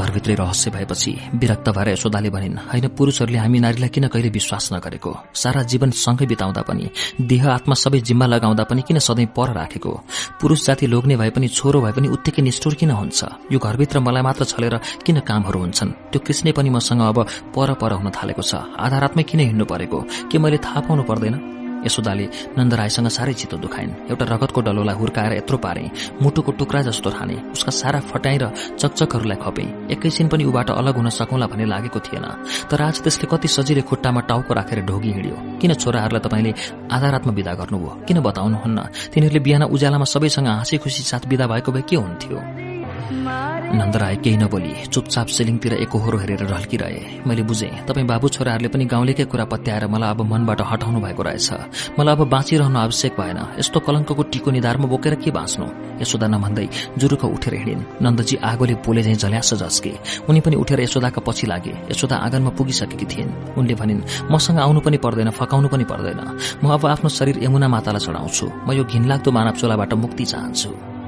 घरभित्रै 0.00 0.34
रहस्य 0.34 0.70
भएपछि 0.70 1.12
विरक्त 1.34 1.68
भएर 1.68 1.88
यशोदाले 1.88 2.30
भनिन् 2.30 2.56
होइन 2.70 2.86
पुरूषहरूले 2.98 3.38
हामी 3.38 3.58
नारीलाई 3.60 3.88
किन 3.88 4.06
कहिले 4.08 4.28
विश्वास 4.28 4.72
नगरेको? 4.72 5.12
सारा 5.34 5.62
जीवन 5.62 5.90
सँगै 5.90 6.26
बिताउँदा 6.26 6.62
पनि 6.62 6.90
देह 7.20 7.44
आत्मा 7.50 7.74
सबै 7.74 8.00
जिम्मा 8.00 8.26
लगाउँदा 8.26 8.64
पनि 8.64 8.82
किन 8.88 8.98
सधैँ 8.98 9.26
पर 9.36 9.52
राखेको? 9.52 9.92
पुरूष 10.40 10.66
जाति 10.66 10.86
लोग्ने 10.86 11.16
भए 11.16 11.30
पनि 11.30 11.48
छोरो 11.48 11.80
भए 11.80 11.92
पनि 11.92 12.08
उत्तिकै 12.08 12.42
निष्ठुर 12.42 12.74
किन 12.74 12.90
हुन्छ? 12.90 13.24
यो 13.52 13.58
घरभित्र 13.58 14.00
मलाई 14.00 14.22
मात्र 14.22 14.44
छलेर 14.44 14.80
किन 15.06 15.20
कामहरू 15.20 15.58
हुन्छन्? 15.60 15.90
त्यो 16.10 16.20
कृष्ण 16.26 16.52
पनि 16.52 16.70
मसँग 16.70 17.00
अब 17.00 17.18
पर 17.54 17.74
पर 17.74 17.92
हुन 17.92 18.10
थालेको 18.10 18.42
छ। 18.42 18.54
आधारात्मै 18.80 19.22
किन 19.22 19.40
हिँड्नु 19.40 19.64
परेको? 19.64 19.98
के 20.32 20.38
मैले 20.38 20.58
थाहा 20.64 20.80
पाउनु 20.80 21.02
पर्दैन? 21.02 21.59
यशोदाले 21.84 22.26
नन्दरायसँग 22.58 23.08
साह्रै 23.08 23.32
चित्त 23.32 23.54
दुखाइन्। 23.54 23.90
एउटा 24.10 24.24
रगतको 24.24 24.60
डलोलाई 24.60 24.96
हुर्काएर 24.96 25.32
यत्रो 25.32 25.58
पारे। 25.58 25.90
मुटुको 26.22 26.52
टुक्रा 26.52 26.80
जस्तो 26.82 27.10
ठाने। 27.10 27.34
उसका 27.52 27.72
सारा 27.72 28.00
फटाई 28.00 28.38
र 28.38 28.50
चकचकहरूलाई 28.78 29.36
खपे। 29.36 29.64
एकैछिन 29.92 30.28
पनि 30.28 30.44
उबाट 30.44 30.70
अलग 30.70 30.96
हुन 30.96 31.08
सकौँला 31.10 31.46
भन्ने 31.46 31.64
लागेको 31.64 32.00
थिएन। 32.00 32.26
तर 32.70 32.82
आज 32.82 33.02
त्यसले 33.02 33.26
कति 33.30 33.48
सजिलै 33.48 33.82
खुट्टामा 33.82 34.20
टाउको 34.20 34.54
राखेर 34.54 34.80
ढोगी 34.84 35.10
हिँड्यो। 35.12 35.58
किन 35.60 35.74
छोराहरूलाई 35.74 36.20
तपाईँले 36.20 36.54
आधारात्म 36.92 37.30
विदा 37.30 37.52
गर्नुभयो? 37.54 38.04
किन 38.08 38.20
बताउनुहुन्न? 38.20 38.78
तिनीहरूले 39.14 39.40
बिहान 39.40 39.62
उज्यालामा 39.62 40.04
सबैसँग 40.04 40.46
हाँसी 40.46 40.78
खुसी 40.78 41.02
साथ 41.02 41.26
विदा 41.28 41.46
भएको 41.46 41.72
भए 41.72 41.82
के 41.82 41.96
हुन्थ्यो? 41.96 42.79
नन्दराय 43.70 44.16
केही 44.24 44.36
नबोली 44.36 44.72
चुपचाप 44.90 45.26
सिलिङतिर 45.30 45.72
एकहोरो 45.74 46.18
हेरेर 46.18 46.42
ढल्किरहे 46.42 47.22
मैले 47.26 47.42
बुझेँ 47.46 47.86
तपाईँ 47.86 48.06
बाबु 48.06 48.28
छोराहरूले 48.34 48.68
पनि 48.68 48.84
गाउँलेकै 48.90 49.24
कुरा 49.30 49.44
पत्याएर 49.46 49.86
मलाई 49.86 50.10
अब 50.10 50.20
मनबाट 50.26 50.60
हटाउनु 50.70 51.00
भएको 51.00 51.22
रहेछ। 51.22 51.48
मलाई 51.98 52.14
अब 52.14 52.22
बाँचिरहनु 52.34 52.78
आवश्यक 52.78 53.14
भएन। 53.14 53.38
यस्तो 53.62 53.78
कलङ्कको 53.86 54.22
टिको 54.26 54.50
निधारमा 54.50 54.86
बोकेर 54.90 55.14
के 55.22 55.30
बाँच्नु? 55.30 55.66
यशोदा 56.02 56.26
नभन्दै 56.34 56.66
जुरुक 56.98 57.24
उठेर 57.30 57.54
हिँडिन्। 57.54 57.86
नन्दजी 58.02 58.36
आगोले 58.42 58.74
पोले 58.82 59.02
झैँ 59.06 59.14
झल्यास 59.14 59.54
झस्के। 59.54 59.92
उनी 60.28 60.40
पनि 60.42 60.56
उठेर 60.58 60.80
यशोदाका 60.80 61.20
पछि 61.22 61.46
लागे। 61.46 61.74
यशोदा 61.94 62.16
आँगनमा 62.26 62.50
पुगिसकेकी 62.58 63.06
थिइन्। 63.06 63.54
उनले 63.54 63.74
भनिन् 63.78 64.02
मसँग 64.34 64.58
आउनु 64.66 64.80
पनि 64.82 64.98
पर्दैन 64.98 65.30
फकाउनु 65.30 65.68
पनि 65.70 65.84
पर्दैन। 65.86 66.20
म 66.64 66.74
अब 66.74 66.86
आफ्नो 66.86 67.08
शरीर 67.08 67.38
यमुना 67.46 67.68
मातालाई 67.70 68.02
चढाउँछु। 68.02 68.46
म 68.66 68.72
यो 68.74 68.84
घिनलाग्दो 68.84 69.30
मानव 69.30 69.54
चोलाबाट 69.62 69.94
मुक्ति 69.94 70.24
चाहन्छु। 70.26 70.99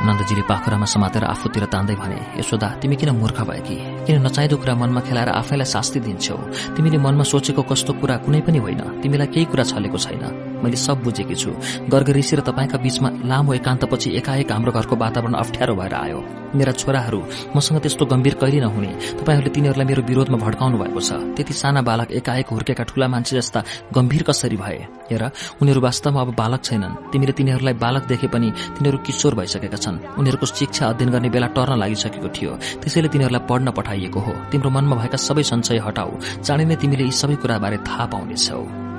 नन्दजीले 0.00 0.42
पाखुरामा 0.48 0.86
समातेर 0.86 1.24
आफूतिर 1.24 1.64
तान्दै 1.72 1.94
भने 1.94 2.40
यशोदा 2.40 2.68
तिमी 2.80 2.96
किन 2.96 3.10
मूर्ख 3.20 3.40
भएकी 3.44 3.76
किन 4.08 4.16
नचाहिँदो 4.26 4.56
कुरा 4.56 4.74
मनमा 4.74 5.00
खेलाएर 5.00 5.28
आफैलाई 5.28 5.68
शास्ति 5.68 6.00
दिन्छौ? 6.00 6.36
तिमीले 6.76 6.98
मनमा 6.98 7.24
सोचेको 7.28 7.62
कस्तो 7.62 7.92
कुरा 8.00 8.16
कुनै 8.24 8.40
पनि 8.40 8.58
होइन। 8.64 8.80
तिमीलाई 9.02 9.26
केही 9.26 9.44
कुरा 9.44 9.64
छलेको 9.64 9.98
छैन। 9.98 10.49
मैले 10.62 10.76
सब 10.76 11.02
बुझेकी 11.02 11.34
छु। 11.34 11.50
गर्ग 11.88 12.10
ऋषि 12.10 12.36
र 12.36 12.40
तपाईँका 12.40 12.78
बीचमा 12.78 13.08
लामो 13.24 13.52
एकान्तपछि 13.54 14.08
एकाएक 14.16 14.52
हाम्रो 14.52 14.72
घरको 14.72 14.96
वातावरण 14.96 15.34
अप्ठ्यारो 15.34 15.74
भएर 15.74 15.94
आयो। 15.94 16.20
मेरा 16.50 16.72
छोराहरू 16.72 17.20
मसँग 17.56 17.78
त्यस्तो 17.78 18.04
गम्भीर 18.06 18.34
कहिले 18.34 18.60
नहुने। 18.60 18.90
तपाईँहरूले 19.22 19.50
तिनीहरूलाई 19.54 19.86
मेरो 19.86 20.02
विरोधमा 20.02 20.38
भड्काउनु 20.38 20.76
भएको 20.78 21.00
छ। 21.00 21.10
त्यति 21.36 21.54
साना 21.54 21.82
बालक 21.82 22.10
एकाएक 22.10 22.48
हुर्केका 22.50 22.84
ठूला 22.90 23.06
मान्छे 23.08 23.38
जस्ता 23.38 23.62
गम्भीर 23.94 24.22
कसरी 24.22 24.56
भए? 24.56 24.78
हेर 25.10 25.22
उनीहरू 25.62 25.80
वास्तवमा 25.80 26.20
अब 26.20 26.34
बालक 26.34 26.60
छैनन्। 26.64 26.94
तिमीले 27.12 27.32
तिनीहरूलाई 27.32 27.74
बालक 27.78 28.04
देखे 28.10 28.26
पनि 28.26 28.50
तिनीहरू 28.50 28.98
किशोर 28.98 29.34
भइसकेका 29.34 29.78
छन्। 29.78 30.18
उनीहरूको 30.18 30.46
शिक्षा 30.46 30.86
अध्ययन 30.90 31.10
गर्ने 31.10 31.30
बेला 31.30 31.46
टर्न 31.54 31.78
लागिसकेको 31.78 32.28
थियो। 32.34 32.50
त्यसैले 32.82 33.08
तिनीहरूलाई 33.08 33.46
पढ्न 33.46 33.70
पठाइएको 33.70 34.20
हो। 34.20 34.32
तिम्रो 34.50 34.70
मनमा 34.70 34.96
भएका 34.96 35.18
सबै 35.22 35.42
सञ्चय 35.46 35.78
हटाऊ। 35.86 36.42
चाँडै 36.42 36.64
नै 36.66 36.76
तिमीले 36.82 37.04
यी 37.06 37.14
सबै 37.14 37.38
कुराबारे 37.38 37.78
थाहा 37.86 38.06
पाउनेछौ। 38.10 38.89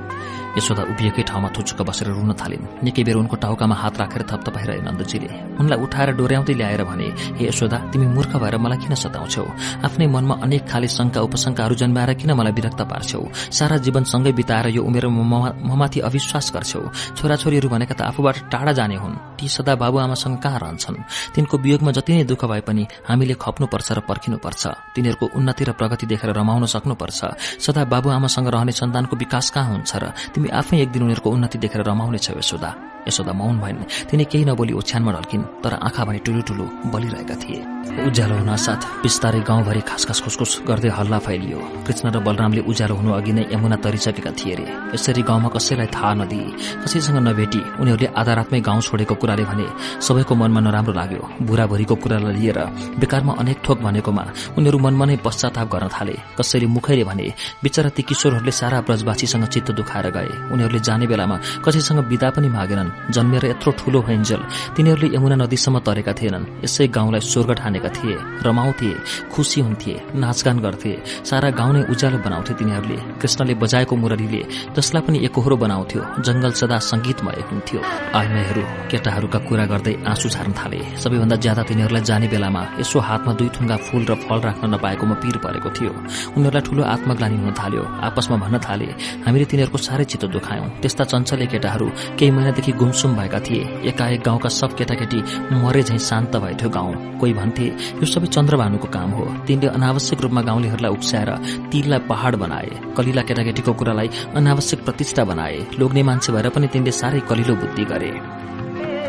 यशोदा 0.57 0.83
उभिएकै 0.91 1.23
ठाउँमा 1.23 1.49
थुचुक्क 1.55 1.81
बसेर 1.87 2.07
रुन 2.11 2.31
थालिन्। 2.35 2.83
निकै 2.83 3.03
बेर 3.03 3.17
उनको 3.21 3.35
टाउकामा 3.39 3.75
हात 3.75 3.95
राखेर 4.01 4.23
थपथपाइरहे 4.29 4.81
नन्दजीले। 4.83 5.29
उनलाई 5.59 5.79
उठाएर 5.79 6.09
डोर्याउँदै 6.19 6.53
ल्याएर 6.59 6.83
भने 6.83 7.07
हे 7.39 7.47
यशोदा 7.47 7.77
तिमी 7.91 8.07
मूर्ख 8.15 8.35
भएर 8.35 8.55
मलाई 8.59 8.77
किन 8.83 8.93
सताउँछौ? 8.95 9.45
आफ्नै 9.87 10.07
मनमा 10.07 10.35
अनेक 10.43 10.63
खाले 10.67 10.87
शंका 10.87 11.19
उपशंकाहरू 11.21 11.75
जन्माएर 11.75 12.11
किन 12.19 12.31
मलाई 12.35 12.53
विरक्त 12.53 12.81
पार्छौ? 12.83 13.21
सारा 13.51 13.77
जीवन 13.85 14.03
सँगै 14.03 14.31
बिताएर 14.35 14.67
यो 14.75 14.81
उमेर 14.83 15.07
ममाथि 15.07 15.99
अविश्वास 16.03 16.51
गर्छौ? 16.55 16.81
छोराछोरीहरू 17.15 17.67
भनेका 17.69 17.95
त 17.95 18.01
आफूबाट 18.11 18.35
टाढा 18.51 18.71
जाने 18.75 18.95
हुन्। 18.99 19.39
ती 19.39 19.47
सदा 19.47 19.75
बाबुआमासँग 19.79 20.37
कहाँ 20.43 20.59
रहन्छन्? 20.59 20.97
तिनको 21.35 21.55
वियोगमा 21.57 21.91
जति 21.95 22.11
नै 22.13 22.23
दुःख 22.27 22.43
भए 22.45 22.61
पनि 22.67 22.83
हामीले 23.07 23.35
खप्नुपर्छ 23.39 23.87
र 23.91 23.99
पर्खिनुपर्छ। 24.03 24.63
तिनीहरूको 24.95 25.25
उन्नति 25.37 25.63
र 25.63 25.71
प्रगति 25.79 26.05
देखेर 26.11 26.29
रमाउन 26.35 26.65
सक्नुपर्छ। 26.65 27.19
सदा 27.63 27.81
बाबुआमासँग 27.87 28.47
रहने 28.47 28.71
सन्तानको 28.71 29.15
विकास 29.15 29.49
कहाँ 29.49 29.71
हुन्छ 29.71 29.91
र 29.95 30.05
तिमी 30.41 30.49
आफै 30.57 30.77
एक 30.83 30.89
दिन 30.91 31.01
उनीहरूको 31.05 31.29
उन्नति 31.37 31.57
देखेर 31.63 31.81
रमाउनेछौ 31.85 32.33
यशोदा 32.39 32.69
यशोदा 33.07 33.33
मौन 33.33 33.59
भइन् 33.59 33.83
तिनी 34.09 34.25
केही 34.31 34.45
नबोली 34.45 34.73
ओछ्यानमा 34.73 35.11
ढल्किन् 35.11 35.43
तर 35.63 35.73
आँखा 35.87 36.03
भने 36.05 36.19
ठुलो 36.25 36.41
ठुलो 36.47 36.65
बलिरहेका 36.93 37.35
थिए। 37.41 37.59
उज्यालो 38.07 38.35
हुन 38.37 38.55
साथ 38.55 38.81
बिस्तारै 39.03 39.41
गाउँभरि 39.41 39.81
खासखास 39.89 40.19
खुसखुस 40.23 40.51
गर्दै 40.67 40.89
हल्ला 40.97 41.17
फैलियो। 41.25 41.59
कृष्ण 41.85 42.05
र 42.15 42.19
बलरामले 42.23 42.61
उज्यालो 42.69 42.95
हुनु 42.95 43.11
अघि 43.19 43.33
नै 43.33 43.43
यमुना 43.53 43.77
तरिसकेका 43.83 44.31
थिए 44.39 44.55
रे। 44.55 44.65
यसरी 44.95 45.21
गाउँमा 45.21 45.49
कसैलाई 45.55 45.87
थाहा 45.95 46.13
नदिए। 46.21 46.47
कसैसँग 46.83 47.17
नभेटी 47.27 47.61
उनीहरूले 47.81 48.07
आधा 48.15 48.33
रातमै 48.37 48.59
गाउँ 48.61 48.81
छोडेको 48.81 49.15
कुराले 49.21 49.43
भने 49.49 49.65
सबैको 49.99 50.33
मनमा 50.35 50.59
नराम्रो 50.61 50.93
लाग्यो। 50.93 51.23
बुढाभुरीको 51.41 51.95
कुरालाई 52.03 52.33
लिएर 52.37 52.59
बेकारमा 53.01 53.33
अनेक 53.41 53.57
थोक 53.65 53.77
भनेकोमा 53.81 54.23
उनीहरू 54.57 54.77
मनमा 54.85 55.05
नै 55.05 55.15
पश्चाताप 55.25 55.67
गर्न 55.73 55.87
थाले। 55.89 56.15
कसैले 56.37 56.67
मुखैले 56.75 57.03
भने 57.09 57.25
बिचरा 57.63 57.89
ती 57.95 58.01
किशोरहरूले 58.07 58.51
सारा 58.51 58.77
ब्रजवासीसँग 58.87 59.45
चित्त 59.53 59.71
दुखाएर 59.73 60.07
गए। 60.15 60.29
उनीहरूले 60.53 60.79
जाने 60.79 61.05
बेलामा 61.11 61.37
कसैसँग 61.65 61.99
विदा 62.07 62.29
पनि 62.35 62.47
मागेनन्। 62.49 62.90
जन्मेर 63.11 63.45
यत्रो 63.45 63.71
ठूलो 63.79 63.99
भइन्जेल 64.07 64.41
तिनीहरूले 64.75 65.07
यमुना 65.15 65.35
नदीसम्म 65.43 65.79
तरेका 65.87 66.13
थिएनन्। 66.19 66.45
यसै 66.65 66.87
गाउँलाई 66.87 67.21
स्वर्ग 67.21 67.51
ठानेका 67.61 67.89
थिए 67.97 68.15
रमाउँथे 68.45 68.89
खुसी 69.31 69.59
हुन्थे 69.61 69.93
नाचगान 70.15 70.57
गर्थे 70.59 70.91
सारा 71.29 71.49
गाउँ 71.59 71.73
नै 71.73 71.81
उज्यालो 71.91 72.17
बनाउँथे 72.25 72.53
तिनीहरूले। 72.59 72.97
कृष्णले 73.21 73.53
बजाएको 73.63 73.95
मुरलीले 73.95 74.41
जसलाई 74.75 75.01
पनि 75.05 75.17
एकहोरो 75.27 75.55
बनाउँथ्यो 75.63 76.01
जंगल 76.25 76.51
सदा 76.59 76.77
संगीतमय 76.91 77.39
हुन्थ्यो। 77.49 77.79
आइमाईहरू 78.15 78.63
केटाहरूका 78.91 79.39
कुरा 79.47 79.65
गर्दै 79.71 79.93
आँसु 80.11 80.27
छार्न 80.29 80.51
थाले। 80.59 80.79
सबैभन्दा 81.01 81.35
ज्यादा 81.35 81.61
तिनीहरूलाई 81.69 82.03
जाने 82.09 82.27
बेलामा 82.33 82.61
यसो 82.81 82.99
हातमा 82.99 83.31
दुई 83.39 83.49
थुङ्गा 83.55 83.77
फूल 83.85 84.03
र 84.09 84.15
फल 84.23 84.39
राख्न 84.47 84.63
नपाएकोमा 84.73 85.15
पीर 85.21 85.37
परेको 85.43 85.69
थियो। 85.75 85.91
उनीहरूलाई 86.37 86.63
ठूलो 86.67 86.81
आत्मग्लानी 86.93 87.37
हुन 87.41 87.53
थाल्यो। 87.59 87.83
आपसमा 88.07 88.35
भन्न 88.43 88.57
थाले 88.65 88.87
हामीले 89.25 89.45
तिनीहरूको 89.51 89.77
साह्रै 89.77 90.05
चित्त 90.11 90.25
दुखायौं। 90.35 90.67
त्यस्ता 90.81 91.03
चञ्चले 91.11 91.45
केटाहरू 91.51 91.87
केही 92.17 92.31
महिनादेखि 92.31 92.71
गुमसुम 92.81 93.15
भएका 93.15 93.39
थिए। 93.39 93.63
एकाएक 93.89 94.21
गाउँका 94.25 94.49
सब 94.49 94.75
केटाकेटी 94.75 95.21
मरे 95.55 95.83
झैं 95.83 95.97
शान्त 95.99 96.35
भएथ्यो 96.35 96.69
गाउँ। 96.69 96.93
कोही 97.19 97.33
भन्थे 97.33 97.65
यो 98.01 98.05
सबै 98.05 98.27
चन्द्रभानुको 98.27 98.87
काम 98.87 99.11
हो। 99.11 99.25
तिनले 99.47 99.67
अनावश्यक 99.69 100.21
रूपमा 100.21 100.41
गाउँलेहरूलाई 100.41 100.91
उक्स्याएर 100.91 101.29
तिललाई 101.71 101.99
पहाड़ 102.09 102.35
बनाए। 102.35 102.69
कलिला 102.97 103.21
केटाकेटीको 103.21 103.73
कुरालाई 103.73 104.09
अनावश्यक 104.35 104.83
प्रतिष्ठा 104.85 105.23
बनाए। 105.23 105.57
लोग्ने 105.79 106.03
मान्छे 106.03 106.33
भएर 106.33 106.49
पनि 106.49 106.67
तिनले 106.67 106.91
साह्रै 106.91 107.19
कलिलो 107.29 107.55
बुद्धि 107.55 107.85
गरे। 107.85 108.11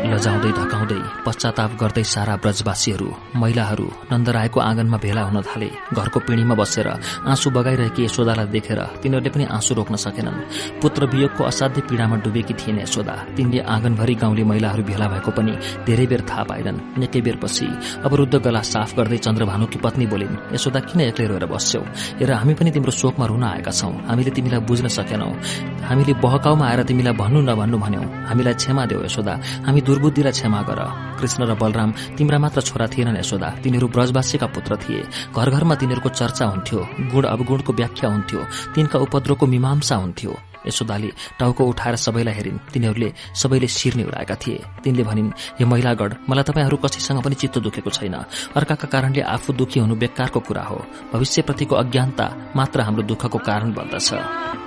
लजाउँदै 0.03 0.51
धकाउँदै 0.59 0.99
पश्चाताप 1.25 1.71
गर्दै 1.81 2.03
सारा 2.03 2.35
ब्रजवासीहरू 2.43 3.07
महिलाहरू 3.41 3.87
नन्दरायको 4.11 4.59
आँगनमा 4.59 4.97
भेला 4.99 5.21
हुन 5.27 5.39
थाले। 5.47 5.69
घरको 5.95 6.19
पिँढीमा 6.27 6.55
बसेर 6.59 6.87
आँसु 7.31 7.47
बगाइरहेकी 7.55 8.01
यशोदालाई 8.03 8.47
देखेर 8.51 8.79
तिनीहरूले 8.99 9.31
पनि 9.31 9.45
आँसु 9.55 9.71
रोक्न 9.79 9.95
सकेनन्। 9.95 10.37
पुत्र 10.83 11.01
वियोगको 11.07 11.41
असाध्य 11.43 11.81
पीड़ामा 11.87 12.15
डुबेकी 12.19 12.53
थिएन 12.59 12.77
यशोदा। 12.83 13.15
तिनले 13.35 13.59
आँगनभरि 13.63 14.15
गाउँले 14.21 14.43
महिलाहरू 14.43 14.83
भेला 14.83 15.07
भएको 15.07 15.31
पनि 15.31 15.53
धेरै 15.87 16.05
बेर 16.11 16.21
थाहा 16.27 16.43
पाएनन्। 16.51 16.77
निकै 16.99 17.21
बेरपछि 17.23 17.67
अवरुद्ध 18.03 18.35
गला 18.43 18.61
साफ 18.61 18.89
गर्दै 18.99 19.17
चन्द्रभानुकी 19.23 19.77
पत्नी 19.79 20.05
बोलिन् 20.11 20.35
यशोदा 20.55 20.79
किन 20.91 20.99
एक्लै 21.15 21.25
रोएर 21.31 21.45
बस्छौ? 21.47 21.81
हेर 22.19 22.31
हामी 22.43 22.53
पनि 22.59 22.69
तिम्रो 22.75 22.91
शोकमा 22.91 23.25
रुन 23.31 23.43
आएका 23.43 23.71
छौं। 23.71 23.93
हामीले 24.11 24.31
तिमीलाई 24.35 24.61
बुझ्न 24.67 24.87
सकेनौ। 24.91 25.31
हामीले 25.87 26.13
बहकाउमा 26.19 26.65
आएर 26.67 26.83
तिमीलाई 26.91 27.15
भन्नु 27.15 27.39
नभन्नु 27.47 27.77
भन्यौ। 27.79 28.03
हामीलाई 28.27 28.55
क्षमा 28.59 28.83
देऊ 28.91 28.99
यशोदा। 29.07 29.33
हामी 29.67 29.81
दुर्बुद्धिलाई 29.93 30.31
क्षमा 30.31 30.61
गर। 30.61 30.79
कृष्ण 31.21 31.45
र 31.45 31.53
बलराम 31.53 31.93
तिम्रा 32.17 32.39
मात्र 32.39 32.61
छोरा 32.61 32.87
थिएनन् 32.87 33.17
यशोदा। 33.17 33.49
तिनीहरू 33.63 33.87
ब्रजवासीका 33.87 34.47
पुत्र 34.47 34.75
थिए। 34.75 35.05
घर 35.37 35.49
घरमा 35.49 35.75
तिनीहरूको 35.75 36.09
चर्चा 36.09 36.45
हुन्थ्यो। 36.45 36.79
गुण 37.13 37.23
अवगुणको 37.23 37.73
व्याख्या 37.73 38.09
हुन्थ्यो। 38.09 38.41
तिनका 38.75 38.97
उपद्रोको 38.99 39.45
मीमांसा 39.45 39.95
हुन्थ्यो। 39.95 40.33
यशोदाले 40.67 41.09
टाउको 41.39 41.63
उठाएर 41.63 41.95
सबैलाई 41.95 42.33
हेरिन्। 42.33 42.57
तिनीहरूले 42.73 43.13
सबैले 43.35 43.67
शिर 43.67 43.93
उडाएका 44.07 44.35
थिए। 44.35 44.59
तिनले 44.83 45.03
भनिन् 45.03 45.31
हे 45.59 45.65
महिलागढ 45.65 46.11
मलाई 46.29 46.43
तपाईँहरू 46.43 46.77
कसैसँग 46.77 47.21
पनि 47.23 47.35
चित्त 47.35 47.57
दुखेको 47.59 47.89
छैन। 47.89 48.15
अर्काका 48.55 48.87
कारणले 48.87 49.21
आफू 49.21 49.53
दुखी 49.53 49.79
हुनु 49.79 49.95
बेकारको 49.95 50.39
कुरा 50.39 50.63
हो। 50.63 50.79
भविष्यप्रतिको 51.13 51.75
अज्ञानता 51.75 52.25
मात्र 52.55 52.81
हाम्रो 52.81 53.03
दुःखको 53.03 53.37
कारण 53.39 53.73
बन्दछ 53.73 54.09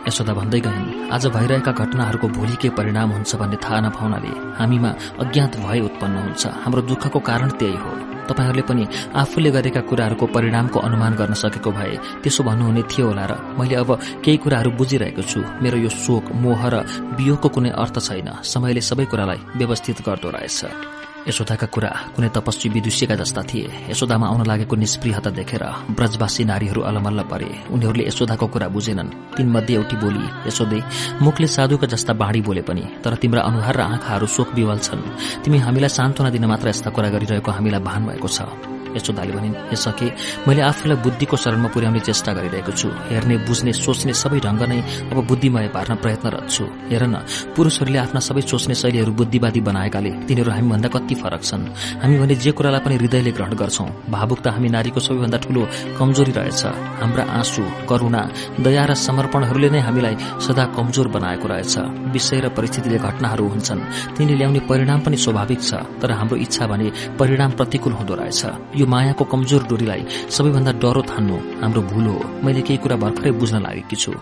यशोदा 0.09 0.33
भन्दै 0.33 0.61
गइन् 0.61 1.11
आज 1.11 1.27
भइरहेका 1.27 1.73
घटनाहरूको 1.73 2.29
भोलि 2.29 2.57
के 2.57 2.69
परिणाम 2.71 3.11
हुन्छ 3.11 3.37
भन्ने 3.37 3.57
थाहा 3.57 3.81
नपाउनाले 3.81 4.33
हामीमा 4.59 4.91
अज्ञात 5.21 5.57
भय 5.57 5.81
उत्पन्न 5.81 6.17
हुन्छ। 6.17 6.47
हाम्रो 6.65 6.83
दुःखको 6.83 7.19
कारण 7.21 7.51
त्यही 7.59 7.77
हो। 7.77 8.16
तपाईँहरूले 8.29 8.63
पनि 8.63 8.85
आफूले 9.15 9.51
गरेका 9.51 9.81
कुराहरूको 9.81 10.27
परिणामको 10.27 10.79
अनुमान 10.81 11.13
गर्न 11.15 11.35
सकेको 11.35 11.71
भए 11.71 11.97
त्यसो 12.23 12.43
भन्नुहुने 12.43 12.83
थियो 12.91 13.07
होला 13.07 13.25
र 13.31 13.33
मैले 13.59 13.75
अब 13.83 13.91
केही 14.25 14.37
कुराहरू 14.37 14.71
बुझिरहेको 14.79 15.23
छु। 15.23 15.41
मेरो 15.63 15.79
यो 15.79 15.89
शोक 15.89 16.33
मोह 16.35 16.61
र 16.69 16.75
वियोगको 17.17 17.49
कुनै 17.49 17.71
अर्थ 17.71 17.97
छैन। 18.01 18.29
समयले 18.43 18.81
सबै 18.81 19.05
कुरालाई 19.11 19.41
व्यवस्थित 19.57 19.99
गर्दो 20.07 20.29
रहेछ। 20.31 21.06
यशोदाका 21.27 21.67
कुरा 21.75 21.91
कुनै 22.15 22.29
तपस्वी 22.31 22.69
विदुष्यका 22.71 23.15
जस्ता 23.19 23.43
थिए। 23.51 23.91
यशोदामा 23.91 24.27
आउन 24.31 24.43
लागेको 24.47 24.75
निष्प्रियता 24.77 25.31
देखेर 25.35 25.65
ब्रजवासी 25.99 26.43
नारीहरू 26.47 26.81
अलमल्ल 26.87 27.21
परे। 27.27 27.51
उनीहरूले 27.75 28.05
यशोदाको 28.07 28.47
कुरा 28.47 28.67
बुझेनन्। 28.71 29.11
तीनमध्ये 29.35 29.75
एउटी 29.75 29.97
बोली 29.99 30.25
यशोदे 30.47 30.79
मुखले 31.23 31.47
साधुका 31.47 31.87
जस्ता 31.87 32.13
बाढी 32.15 32.41
बोले 32.47 32.63
पनि 32.63 32.85
तर 33.03 33.15
तिम्रा 33.19 33.43
अनुहार 33.43 33.77
र 33.77 33.81
आँखाहरू 33.81 34.27
शोक 34.27 34.55
विवल 34.55 34.79
छन्। 34.79 35.03
तिमी 35.43 35.59
हामीलाई 35.67 35.91
सान्त्वना 35.91 36.31
दिन 36.31 36.45
मात्र 36.47 36.69
यस्ता 36.69 36.91
कुरा 36.95 37.09
गरिरहेको 37.11 37.51
हामीलाई 37.51 37.83
भान 37.83 38.03
भएको 38.07 38.29
छ। 38.29 38.76
यशोदाले 38.97 39.33
भनिन् 39.37 39.57
यसके 39.73 40.07
मैले 40.49 40.63
आफूलाई 40.71 40.97
बुद्धिको 41.05 41.37
शरणमा 41.37 41.69
पुर्याउने 41.75 42.01
चेष्टा 42.01 42.33
गरिरहेको 42.33 42.73
छु। 42.73 42.89
हेर्ने 43.11 43.37
बुझ्ने 43.47 43.73
सोच्ने 43.75 44.13
सबै 44.13 44.39
ढंग 44.41 44.63
नै 44.71 44.79
अब 45.13 45.19
बुद्धिमय 45.29 45.69
पार्न 45.77 45.95
प्रयत्नरत 46.03 46.47
छु। 46.51 46.65
हेर 46.91 47.03
न 47.07 47.15
पुरूषहरूले 47.57 47.99
आफ्ना 47.99 48.21
सबै 48.21 48.43
सोच्ने 48.43 48.75
शैलीहरू 48.75 49.13
बुद्धिवादी 49.13 49.61
बनाएकाले 49.61 50.11
तिनीहरू 50.27 50.51
हामीभन्दा 50.51 50.89
कति 50.89 51.15
फरक 51.15 51.43
छन्। 51.43 51.63
हामी 52.03 52.17
भने 52.19 52.35
जे 52.35 52.51
कुरालाई 52.57 52.81
पनि 52.81 52.95
हृदयले 52.97 53.31
ग्रहण 53.37 53.53
गर्छौं। 53.55 53.89
भावुकता 54.11 54.51
हामी 54.51 54.69
नारीको 54.69 55.01
सबैभन्दा 55.01 55.39
ठूलो 55.45 55.63
कमजोरी 55.99 56.33
रहेछ। 56.33 56.63
हाम्रा 57.01 57.25
आँसु 57.39 57.63
करूणा 57.89 58.23
दया 58.61 58.85
र 58.87 58.95
समर्पणहरूले 58.97 59.69
नै 59.71 59.81
हामीलाई 59.87 60.17
सदा 60.41 60.65
कमजोर 60.77 61.09
बनाएको 61.09 61.47
रहेछ। 61.49 61.75
विषय 62.15 62.41
र 62.41 62.49
परिस्थितिले 62.57 62.99
घटनाहरू 62.99 63.45
हुन्छन्। 63.49 63.81
तिनले 64.17 64.35
ल्याउने 64.37 64.61
परिणाम 64.71 65.01
पनि 65.05 65.17
स्वाभाविक 65.17 65.61
छ 65.63 65.75
तर 66.01 66.11
हाम्रो 66.13 66.37
इच्छा 66.37 66.67
भने 66.67 66.87
परिणाम 67.19 67.51
प्रतिकूल 67.59 67.93
हुँदो 67.93 68.15
रहेछ। 68.15 68.43
यो 68.77 68.86
मायाको 68.87 69.25
कमजोर 69.33 69.63
डोरीलाई 69.71 70.03
सबैभन्दा 70.31 70.73
डह्रो 70.83 71.03
थान्नु 71.11 71.37
हाम्रो 71.63 71.83
भूल 71.91 72.07
हो। 72.07 72.19
मैले 72.45 72.63
केही 72.67 72.79
कुरा 72.83 72.97
भर्खरै 73.03 73.31
बुझ्न 73.41 73.57
लागेकी 73.63 73.97
छु। 73.97 74.13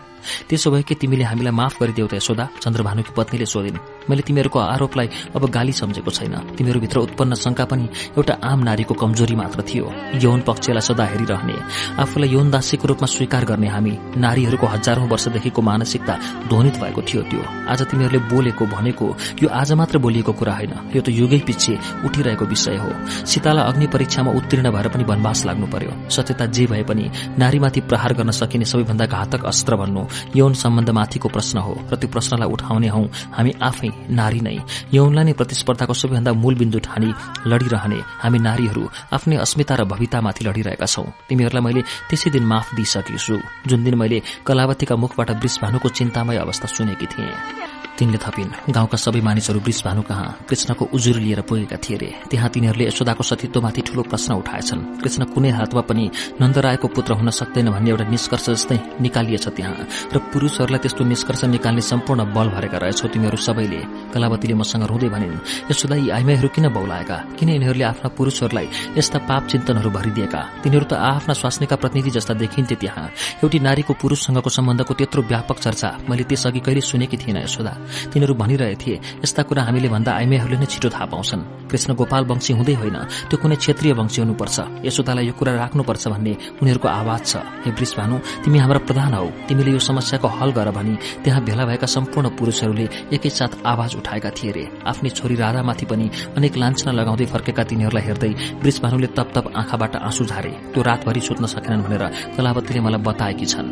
त्यसो 0.49 0.71
भए 0.71 0.83
कि 0.83 0.95
तिमीले 0.95 1.25
हामीलाई 1.25 1.53
माफ 1.53 1.75
गरिदेऊ 1.81 2.07
त 2.07 2.15
यशोदा 2.15 2.45
चन्द्रभानुकी 2.63 3.13
पत्नीले 3.17 3.47
सोधिन् 3.47 3.79
मैले 4.11 4.23
तिमीहरूको 4.23 4.59
आरोपलाई 4.59 5.09
अब 5.37 5.43
गाली 5.51 5.73
सम्झेको 5.73 6.11
छैन। 6.11 6.35
तिमीहरूभित्र 6.57 6.99
उत्पन्न 6.99 7.35
शंका 7.35 7.65
पनि 7.65 7.89
एउटा 8.19 8.35
आम 8.45 8.59
नारीको 8.63 8.95
कमजोरी 8.95 9.35
मात्र 9.35 9.63
थियो। 9.65 9.85
यौन 10.21 10.41
पक्षलाई 10.45 10.85
सदा 10.85 11.05
हेरिरहने। 11.05 11.57
आफूलाई 12.03 12.29
यौन 12.29 12.51
दासीको 12.51 12.89
रूपमा 12.89 13.07
स्वीकार 13.07 13.45
गर्ने 13.45 13.69
हामी 13.69 13.93
नारीहरूको 14.17 14.67
हजारौं 14.67 15.09
वर्षदेखिको 15.09 15.61
मानसिकता 15.63 16.15
ध्वनित 16.49 16.77
भएको 16.79 17.03
थियो 17.03 17.23
त्यो। 17.23 17.43
आज 17.69 17.81
तिमीहरूले 17.89 18.21
बोलेको 18.29 18.65
भनेको 18.67 19.07
यो 19.43 19.49
आज 19.49 19.73
मात्र 19.73 19.99
बोलिएको 19.99 20.33
कुरा 20.33 20.55
होइन। 20.55 20.73
यो 20.95 21.01
त 21.01 21.09
युगै 21.09 21.41
पछि 21.49 21.73
उठिरहेको 22.05 22.45
विषय 22.45 22.77
हो। 22.77 22.91
सीतालाई 23.25 23.65
अग्नि 23.65 23.87
परीक्षामा 23.87 24.31
उत्तीर्ण 24.33 24.71
भएर 24.71 24.89
पनि 24.89 25.05
वनवास 25.05 25.45
लाग्नु 25.47 25.67
पर्यो। 25.67 25.93
सत्यता 26.11 26.47
जे 26.47 26.67
भए 26.67 26.83
पनि 26.85 27.05
नारीमाथि 27.39 27.81
प्रहार 27.89 28.13
गर्न 28.15 28.31
सकिने 28.31 28.65
सबैभन्दा 28.65 29.07
घातक 29.07 29.45
अस्त्र 29.45 29.77
भन्नु 29.77 30.03
यौन 30.37 30.53
सम्बन्धमाथिको 30.55 31.29
प्रश्न 31.29 31.59
हो 31.59 31.73
र 31.91 31.95
त्यो 31.97 32.09
प्रश्नलाई 32.15 32.49
उठाउने 32.49 32.89
हौ। 32.89 33.03
हामी 33.37 33.53
आफै 33.63 33.91
नारी 34.11 34.41
नै। 34.41 34.57
यौनलाई 34.95 35.25
नै 35.25 35.33
प्रतिस्पर्धाको 35.41 35.95
सबैभन्दा 35.95 36.33
मूल 36.33 36.55
बिन्दु 36.55 36.79
ठानी 36.79 37.11
लडिरहने 37.51 37.99
हामी 38.23 38.39
नारीहरू 38.39 38.85
आफ्नै 39.13 39.37
अस्मिता 39.37 39.75
र 39.75 39.83
भवितामाथि 39.85 40.43
लडिरहेका 40.45 40.87
छौं। 40.87 41.07
तिमीहरूलाई 41.29 41.63
मैले 41.67 41.83
त्यसै 42.09 42.31
दिन 42.31 42.45
माफ 42.47 42.75
दिइसकेको 42.77 43.19
छु 43.19 43.35
जुन 43.67 43.85
दिन 43.85 43.95
मैले 43.95 44.19
कलावतीका 44.47 44.95
मुखबाट 44.97 45.31
वृषभानुको 45.43 45.89
चिन्तामय 45.89 46.37
अवस्था 46.45 46.67
सुनेकी 46.69 47.07
थिएँ। 47.07 47.74
तिनले 47.99 48.19
थपिन्। 48.19 48.51
गाउँका 48.75 48.97
सबै 48.99 49.21
मानिसहरू 49.21 49.61
वृषभानु 49.61 50.03
कहाँ? 50.03 50.29
कृष्णको 50.49 50.85
उजुरी 50.95 51.21
लिएर 51.21 51.41
पुगेका 51.47 51.77
थिए 51.79 51.97
रे 51.97 52.11
त्यहाँ 52.31 52.49
तिनीहरूले 52.51 52.85
यशोदाको 52.91 53.23
सतीत्वमाथि 53.23 53.81
ठूलो 53.87 54.03
प्रश्न 54.11 54.35
उठाएछन्। 54.35 54.81
कृष्ण 55.03 55.23
कुनै 55.31 55.51
हातमा 55.55 55.83
पनि 55.87 56.05
नन्दरायको 56.41 56.89
पुत्र 56.91 57.13
हुन 57.15 57.31
सक्दैन 57.31 57.71
भन्ने 57.71 57.91
एउटा 57.91 58.05
निष्कर्ष 58.11 58.47
जस्तै 58.51 58.79
निकालिएछ 59.01 59.47
त्यहाँ। 59.49 59.77
र 60.11 60.19
पुरूषहरूलाई 60.35 60.81
त्यस्तो 60.83 61.05
निष्कर्ष 61.05 61.45
निकाल्ने 61.55 61.83
सम्पूर्ण 61.83 62.21
बल 62.35 62.49
भरेका 62.51 62.79
रहेछौ 62.83 63.09
तिमीहरू 63.15 63.39
सबैले। 63.39 63.81
कलावतीले 64.11 64.55
मसँग 64.55 64.85
रुँदै 64.91 65.09
भनिन् 65.15 65.71
यशोदा 65.71 65.97
यी 65.97 66.09
आइमाईहरू 66.11 66.49
किन 66.51 66.67
बौलाएका? 66.75 67.17
किन 67.39 67.49
यिनीहरूले 67.49 67.85
आफ्ना 67.85 68.09
पुरूषहरूलाई 68.19 68.67
यस्ता 68.99 69.19
पाप 69.29 69.43
चिन्तनहरू 69.47 69.91
भरिदिएका? 69.91 70.41
तिनीहरू 70.63 70.87
त 70.91 70.93
आफ्ना 70.99 71.35
स्वास्नीका 71.35 71.77
प्रतिनिधि 71.79 72.11
जस्ता 72.11 72.35
देखिन्थे 72.35 72.75
त्यहाँ। 72.75 73.07
एउटी 73.43 73.59
नारीको 73.63 73.93
पुरूषसँगको 73.95 74.51
सम्बन्धको 74.51 74.95
त्यत्रो 74.95 75.23
व्यापक 75.31 75.59
चर्चा 75.63 75.89
मैले 76.11 76.25
त्यसअघि 76.27 76.61
कहिले 76.61 76.81
सुनेकी 76.83 77.17
थिएन 77.17 77.39
यशोदा। 77.45 77.73
तिनीहरू 78.13 78.35
भनिरहे 78.35 78.75
थिए 78.83 78.97
यस्ता 79.25 79.43
कुरा 79.49 79.63
हामीले 79.65 79.89
भन्दा 79.89 80.11
आइमेहरूले 80.13 80.59
नै 80.59 80.67
छिटो 80.67 80.89
थाहा 80.89 81.07
पाउँछन्। 81.13 81.43
कृष्ण 81.71 81.95
गोपाल 81.95 82.25
वंशी 82.31 82.53
हुँदै 82.55 82.75
होइन 82.81 82.99
त्यो 83.29 83.37
कुनै 83.43 83.57
क्षेत्रीय 83.57 83.93
वंशी 83.99 84.19
हुनुपर्छ। 84.23 84.57
यशोदालाई 84.87 85.27
यो 85.27 85.35
कुरा 85.35 85.53
राख्नुपर्छ 85.63 86.05
भन्ने 86.09 86.33
उनीहरूको 86.63 86.89
आवाज 86.89 87.23
छ। 87.27 87.33
हे 87.65 87.71
वृष 87.75 87.93
भानु 87.99 88.17
तिमी 88.45 88.59
हाम्रा 88.59 88.81
प्रधान 88.89 89.13
हौ। 89.15 89.27
तिमीले 89.49 89.71
यो 89.73 89.81
समस्याको 89.81 90.29
हल 90.29 90.51
गर 90.53 90.71
भनी 90.71 90.95
त्यहाँ 91.25 91.43
भेला 91.45 91.65
भएका 91.65 91.87
सम्पूर्ण 91.87 92.29
पुरूषहरूले 92.39 92.87
एकैसाथ 93.15 93.53
आवाज 93.65 93.91
उठाएका 93.97 94.31
थिए 94.31 94.53
रे। 94.53 94.65
आफ्नै 94.87 95.11
छोरी 95.11 95.35
राधामाथि 95.35 95.87
पनि 95.87 96.07
अनेक 96.37 96.57
लान्छना 96.57 96.93
लगाउँदै 96.93 97.27
फर्केका 97.27 97.63
तिनीहरूलाई 97.65 98.05
हेर्दै 98.05 98.33
वृष 98.63 98.77
भानुले 98.83 99.09
तप 99.17 99.29
तप 99.35 99.53
आँखाबाट 99.57 99.97
आँसु 99.99 100.25
झारे। 100.25 100.53
त्यो 100.73 100.83
रातभरि 100.83 101.21
सुत्न 101.21 101.47
सकेनन् 101.47 101.85
भनेर 101.85 102.05
कलावतीले 102.37 102.81
मलाई 102.81 103.01
बताएकी 103.03 103.47
छन्। 103.47 103.69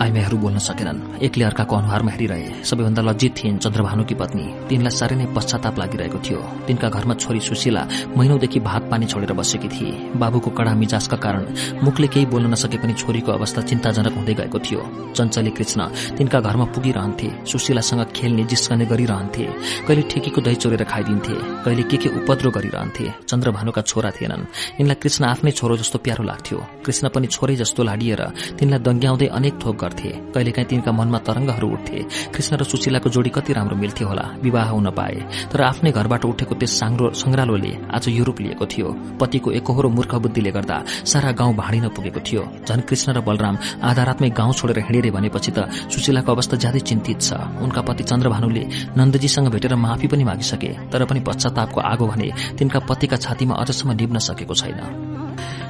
आइमाईहरू 0.00 0.36
बोल्न 0.38 0.58
सकेनन्। 0.58 1.20
एकले 1.20 1.44
अर्काको 1.44 1.76
अनुहारमा 1.76 2.10
हेरिरहे। 2.10 2.64
सबैभन्दा 2.64 3.02
लज्जित 3.02 3.32
थिइन् 3.40 3.58
चन्द्रभानुकी 3.58 4.14
पत्नी। 4.14 4.44
तिनलाई 4.68 4.92
साह्रै 4.92 5.16
नै 5.16 5.26
पश्चाताप 5.32 5.78
लागिरहेको 5.80 6.18
थियो। 6.20 6.40
तिनका 6.66 6.88
घरमा 6.88 7.14
छोरी 7.14 7.40
सुशीला 7.40 7.82
महिनौदेखि 8.16 8.60
भात 8.60 8.82
पानी 8.90 9.06
छोडेर 9.06 9.32
बसेकी 9.32 9.68
थिए 9.68 9.92
बाबुको 10.20 10.50
कडा 10.52 10.72
मिजाजका 10.74 11.16
कारण 11.16 11.42
मुखले 11.84 12.06
केही 12.12 12.26
बोल्न 12.26 12.52
नसके 12.52 12.78
पनि 12.78 12.92
छोरीको 13.00 13.32
अवस्था 13.32 13.60
चिन्ताजनक 13.62 14.14
हुँदै 14.16 14.34
गएको 14.34 14.58
थियो। 14.60 14.80
चञ्चली 15.16 15.50
कृष्ण 15.50 15.80
तिनका 16.18 16.40
घरमा 16.40 16.64
पुगिरहन्थे। 16.74 17.28
सुशीलासँग 17.46 18.02
खेल्ने 18.16 18.44
जिस्कने 18.44 18.84
गरिरहन्थे। 18.86 19.44
कहिले 19.86 20.02
ठेकीको 20.10 20.40
दही 20.40 20.56
चोरेर 20.62 20.84
खाइदिन्थे। 20.84 21.34
कहिले 21.64 21.82
के 21.82 21.96
के 21.96 22.08
उपद्रो 22.18 22.50
गरिरहन्थे। 22.50 23.06
चन्द्रभानुका 23.28 23.82
छोरा 23.82 24.10
थिएनन्। 24.10 24.44
यिनलाई 24.80 24.98
कृष्ण 25.02 25.24
आफ्नै 25.24 25.50
छोरो 25.50 25.76
जस्तो 25.76 25.98
प्यारो 26.04 26.24
लाग्थ्यो। 26.24 26.58
कृष्ण 26.84 27.08
पनि 27.08 27.26
छोरै 27.26 27.56
जस्तो 27.56 27.82
लाडिएर 27.82 28.22
तिनलाई 28.58 28.80
दङ्ग्याउँदै 28.86 29.26
अनेक 29.38 29.54
थोक 29.62 29.76
गर्थे। 29.82 30.10
कहिलेकाहीँ 30.34 30.68
तिनका 30.68 30.92
मनमा 30.92 31.18
तरंगहरू 31.26 31.68
उठ्थे। 31.70 31.98
कृष्ण 32.34 32.56
र 32.56 32.62
सुशीलाको 32.64 33.08
जोडी 33.10 33.29
कति 33.30 33.52
राम्रो 33.52 33.76
मिल्थ्यो 33.76 34.08
होला 34.08 34.24
विवाह 34.42 34.68
हुन 34.70 34.90
पाए। 34.90 35.18
तर 35.52 35.60
आफ्नै 35.62 35.90
घरबाट 35.92 36.24
उठेको 36.24 36.54
त्यस 36.54 36.78
संग्रालोले 37.20 37.72
आज 37.94 38.08
युरोप 38.10 38.40
लिएको 38.40 38.66
थियो। 38.66 38.88
पतिको 39.20 39.50
एकहोरो 39.58 39.88
मूर्ख 39.88 40.14
बुद्धिले 40.16 40.50
गर्दा 40.50 40.76
सारा 41.04 41.30
गाउँ 41.32 41.54
भाँडिन 41.56 41.88
पुगेको 41.96 42.20
थियो। 42.20 42.42
झन 42.66 42.80
कृष्ण 42.88 43.12
र 43.12 43.20
बलराम 43.20 43.58
आधा 43.82 44.02
रातमै 44.04 44.30
गाउँ 44.30 44.52
छोडेर 44.52 44.78
हिँडेरे 44.80 45.10
भनेपछि 45.10 45.50
त 45.50 45.70
सुशीलाको 45.90 46.32
अवस्था 46.32 46.56
ज्यादै 46.56 46.80
चिन्तित 46.80 47.20
छ। 47.20 47.32
उनका 47.60 47.80
पति 47.82 48.04
चन्द्रभानुले 48.04 48.64
नन्दजीसँग 48.96 49.48
भेटेर 49.48 49.74
माफी 49.76 50.06
पनि 50.06 50.24
मागिसके 50.24 50.70
तर 50.90 51.04
पनि 51.04 51.20
पश्चातापको 51.20 51.80
आगो 51.82 52.06
भने 52.06 52.28
तिनका 52.58 52.78
पतिका 52.88 53.16
छातीमा 53.16 53.54
अझसम्म 53.54 53.92
निप्न 53.92 54.18
सकेको 54.20 54.54
छैन। 54.54 54.80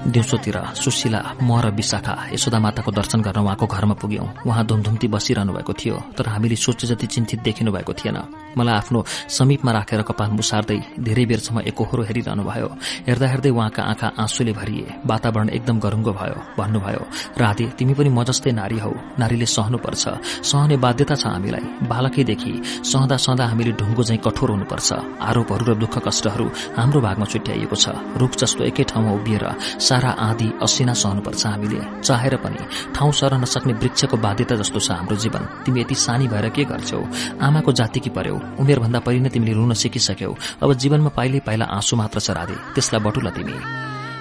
दिउँसोतिर 0.00 0.56
सुशीला 0.74 1.20
म 1.42 1.60
र 1.60 1.70
विशाखा 1.76 2.32
यशोदा 2.32 2.58
माताको 2.58 2.90
दर्शन 2.90 3.20
गर्न 3.20 3.40
उहाँको 3.44 3.66
घरमा 3.66 3.94
पुग्यौं। 4.00 4.48
उहाँ 4.48 4.64
धुमधुम्ती 4.66 5.08
बसिरहनु 5.08 5.52
भएको 5.52 5.72
थियो 5.76 5.96
तर 6.16 6.26
हामीले 6.32 6.56
सोचे 6.56 6.86
जति 6.88 7.06
चिन्तित 7.06 7.40
देखिनु 7.44 7.72
भएको 7.72 7.92
थिएन। 7.92 8.18
मलाई 8.56 8.74
आफ्नो 8.74 9.04
समीपमा 9.28 9.70
राखेर 9.72 10.02
कपाल 10.08 10.30
मुसार्दै 10.40 10.78
धेरै 10.98 11.24
बेरसम्म 11.30 11.60
एकहोरो 11.70 12.02
हेरिरहनु 12.08 12.42
भयो 12.42 12.68
हेर्दा 13.08 13.26
हेर्दै 13.28 13.50
उहाँका 13.50 13.82
आँखा 13.82 14.08
आँसुले 14.18 14.52
भरिए। 14.52 14.86
वातावरण 15.06 15.48
एकदम 15.56 15.76
गरुङ्गो 15.78 16.12
भयो 16.16 16.38
भन्नुभयो 16.58 17.02
राधे 17.38 17.66
तिमी 17.78 17.94
पनि 17.94 18.08
म 18.08 18.24
जस्तै 18.24 18.52
नारी 18.56 18.78
हौ। 18.80 18.92
नारीले 19.20 19.46
सहनुपर्छ। 19.46 20.04
सहने 20.42 20.76
बाध्यता 20.80 21.14
छ 21.14 21.24
हामीलाई। 21.28 21.64
बालकैदेखि 21.86 22.52
सहँदा 22.88 23.16
सहँदा 23.16 23.44
हामीले 23.46 23.72
ढुङ्गो 23.78 24.02
झैं 24.02 24.18
कठोर 24.18 24.50
हुनुपर्छ। 24.50 24.88
आरोपहरू 25.28 25.64
र 25.68 25.74
दुःख 25.76 25.94
कष्टहरू 26.08 26.46
हाम्रो 26.78 27.00
भागमा 27.00 27.26
छुट्याइएको 27.30 27.76
छ। 27.76 27.86
रूख 28.18 28.32
जस्तो 28.40 28.64
एकै 28.64 28.84
ठाउँमा 28.90 29.12
उभिएर 29.20 29.44
सारा 29.90 30.10
आँधी 30.22 30.48
असिना 30.62 30.94
सहनुपर्छ 30.94 31.46
हामीले। 31.46 31.80
चाहेर 32.06 32.36
पनि 32.44 32.62
ठाउँ 32.94 33.12
सर 33.12 33.34
नसक्ने 33.42 33.72
वृक्षको 33.82 34.16
बाध्यता 34.16 34.54
जस्तो 34.56 34.78
छ 34.78 34.90
हाम्रो 34.92 35.16
जीवन। 35.16 35.42
तिमी 35.66 35.80
यति 35.80 35.94
सानी 35.94 36.28
भएर 36.30 36.48
के 36.54 36.64
गर्छौ? 36.64 37.02
आमाको 37.42 37.70
जातिकी 37.72 38.10
पर्यौ? 38.14 38.36
उमेरभन्दा 38.60 38.98
पहिले 39.02 39.20
नै 39.20 39.30
तिमीले 39.34 39.52
रुन 39.58 39.72
सिकिसक्यौ। 39.74 40.34
अब 40.62 40.72
जीवनमा 40.78 41.10
पाइलै 41.18 41.40
पाइला 41.42 41.64
आँसु 41.66 41.96
मात्र 41.96 42.18
छ 42.20 42.30
राधे। 42.30 42.56
त्यसलाई 42.74 43.00
बटुला 43.02 43.30
तिमी। 43.30 43.56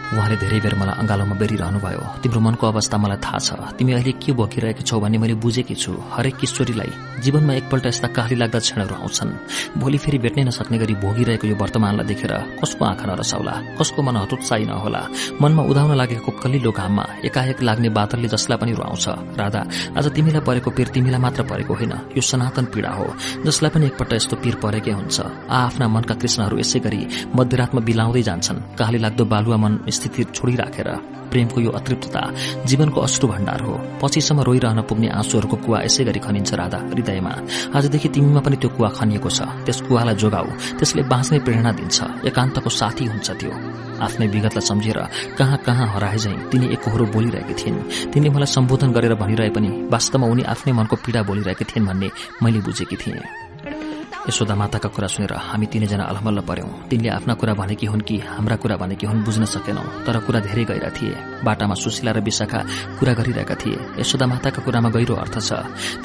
उहाँले 0.09 0.35
धेरै 0.41 0.59
बेर 0.59 0.75
मलाई 0.75 0.95
अँगालोमा 1.01 1.35
बेरिरहनुभयो। 1.38 2.01
तिम्रो 2.23 2.39
मनको 2.41 2.65
अवस्था 2.67 2.97
मलाई 2.97 3.19
थाहा 3.21 3.39
छ। 3.39 3.49
तिमी 3.77 3.91
अहिले 3.93 4.11
के 4.17 4.31
बोकिरहेको 4.33 4.81
छौ 4.81 4.97
भन्ने 4.99 5.17
मैले 5.21 5.35
बुझेकी 5.38 5.75
छु। 5.75 5.93
हरेक 6.17 6.35
किशोरीलाई 6.41 6.91
जीवनमा 7.21 7.53
एकपल्ट 7.53 7.85
यस्ता 7.85 8.07
काली 8.17 8.35
लाग्दा 8.41 8.59
क्षणहरू 8.59 8.95
आउँछन्। 9.05 9.31
भोलि 9.77 9.97
फेरि 10.01 10.17
भेट्नै 10.17 10.43
नसक्ने 10.49 10.77
गरी 10.81 10.95
भोगिरहेको 11.03 11.45
यो 11.47 11.55
वर्तमानलाई 11.61 12.05
देखेर 12.09 12.33
कसको 12.57 12.81
आँखा 12.85 13.05
नरसाउला 13.05 13.53
कसको 13.77 13.99
मन 14.01 14.15
हतोत्साही 14.25 14.65
नहोला? 14.65 15.01
मनमा 15.41 15.63
उदाउन 15.69 15.93
लागेको 15.93 16.31
कलिलो 16.41 16.71
घाममा 16.73 17.03
एकाएक 17.29 17.61
लाग्ने 17.61 17.89
बादलले 17.93 18.27
जसलाई 18.33 18.57
पनि 18.57 18.71
रुवाउँछ। 18.73 19.05
राधा 19.38 19.61
आज 19.93 20.05
तिमीलाई 20.09 20.41
परेको 20.41 20.69
पीर 20.73 20.88
तिमीलाई 20.89 21.21
मात्र 21.21 21.41
परेको 21.45 21.73
होइन। 21.77 21.93
यो 22.17 22.21
सनातन 22.21 22.65
पीड़ा 22.73 22.91
हो 22.97 23.05
जसलाई 23.45 23.69
पनि 23.69 23.85
एकपल्ट 23.93 24.13
यस्तो 24.13 24.35
पीर 24.41 24.55
परेकै 24.57 24.91
हुन्छ। 24.91 25.17
आ 25.53 25.57
आफ्ना 25.69 25.85
मनका 25.88 26.15
कृष्णहरू 26.17 26.55
यसै 26.59 26.79
गरी 26.81 27.01
मध्यरातमा 27.38 27.81
बिलाउँदै 27.85 28.21
जान्छन्। 28.25 28.57
काली 28.73 28.97
लाग्दो 29.05 29.23
बालुवा 29.29 29.57
मन 29.57 29.73
स्थिति 29.99 30.23
छोडिराखेर 30.35 30.89
प्रेमको 31.29 31.61
यो 31.61 31.71
अतृप्तता 31.77 32.21
जीवनको 32.65 33.01
अश्रु 33.01 33.27
भण्डार 33.27 33.61
हो। 33.61 33.73
पछिसम्म 34.01 34.41
रोइरहन 34.41 34.81
पुग्ने 34.89 35.09
आँसुहरूको 35.13 35.57
कुवा 35.61 35.81
यसै 35.85 36.03
गरी 36.03 36.19
खनिन्छ 36.19 36.53
राधा 36.53 36.79
हृदयमा। 36.89 37.33
आजदेखि 37.77 38.09
तिमीमा 38.09 38.41
पनि 38.41 38.57
त्यो 38.57 38.69
कुवा 38.73 38.89
खनिएको 38.97 39.29
छ। 39.29 39.39
त्यस 39.65 39.81
कुवालाई 39.85 40.15
जोगाऊ। 40.15 40.47
त्यसले 40.79 41.01
बाँच्ने 41.05 41.39
प्रेरणा 41.45 41.71
दिन्छ। 41.77 41.97
एकान्तको 42.25 42.69
साथी 42.69 43.05
हुन्छ 43.05 43.29
त्यो। 43.37 43.53
आफ्नै 44.01 44.27
विगतलाई 44.33 44.65
सम्झेर 44.65 44.99
कहाँ 45.37 45.57
कहाँ 45.61 45.87
हराए 45.93 46.17
तिनी 46.49 46.65
एकहोरो 46.73 47.05
बोलिरहेकी 47.13 47.53
थिइन्। 47.53 47.77
तिनले 48.09 48.29
मलाई 48.33 48.49
सम्बोधन 48.49 48.89
गरेर 48.89 49.13
भनिरहे 49.21 49.49
पनि 49.53 49.69
वास्तवमा 49.93 50.27
उनी 50.33 50.43
आफ्नै 50.49 50.73
मनको 50.73 50.95
पीड़ा 51.05 51.21
बोलिरहेकी 51.29 51.65
थिइन् 51.69 51.85
भन्ने 51.85 52.09
मैले 52.41 52.59
बुझेकी 52.65 52.95
थिएँ। 52.95 53.48
यशोदा 54.30 54.56
माताका 54.56 54.90
कुरा 54.93 55.08
सुनेर 55.09 55.33
हामी 55.33 55.66
तिनैजना 55.66 56.06
अलमल्ल 56.06 56.40
पर्यौं। 56.45 56.69
तिनले 56.90 57.09
आफ्ना 57.09 57.33
कुरा 57.33 57.53
भनेकी 57.53 57.85
हुन् 57.90 58.06
कि 58.06 58.17
हाम्रा 58.22 58.56
कुरा 58.61 58.77
भनेकी 58.77 59.06
हुन् 59.09 59.25
बुझ्न 59.25 59.45
सकेनौं 59.45 60.06
तर 60.06 60.19
कुरा 60.22 60.40
धेरै 60.45 60.64
गहिरा 60.69 60.90
थिए। 60.93 61.41
बाटामा 61.41 61.74
सुशीला 61.74 62.11
र 62.14 62.22
विशाखा 62.22 62.59
कुरा 62.99 63.14
गरिरहेका 63.14 63.56
थिए। 63.56 63.77
यशोदा 63.99 64.25
माताका 64.30 64.61
कुरामा 64.61 64.90
गहिरो 64.90 65.16
अर्थ 65.17 65.35
छ। 65.41 65.53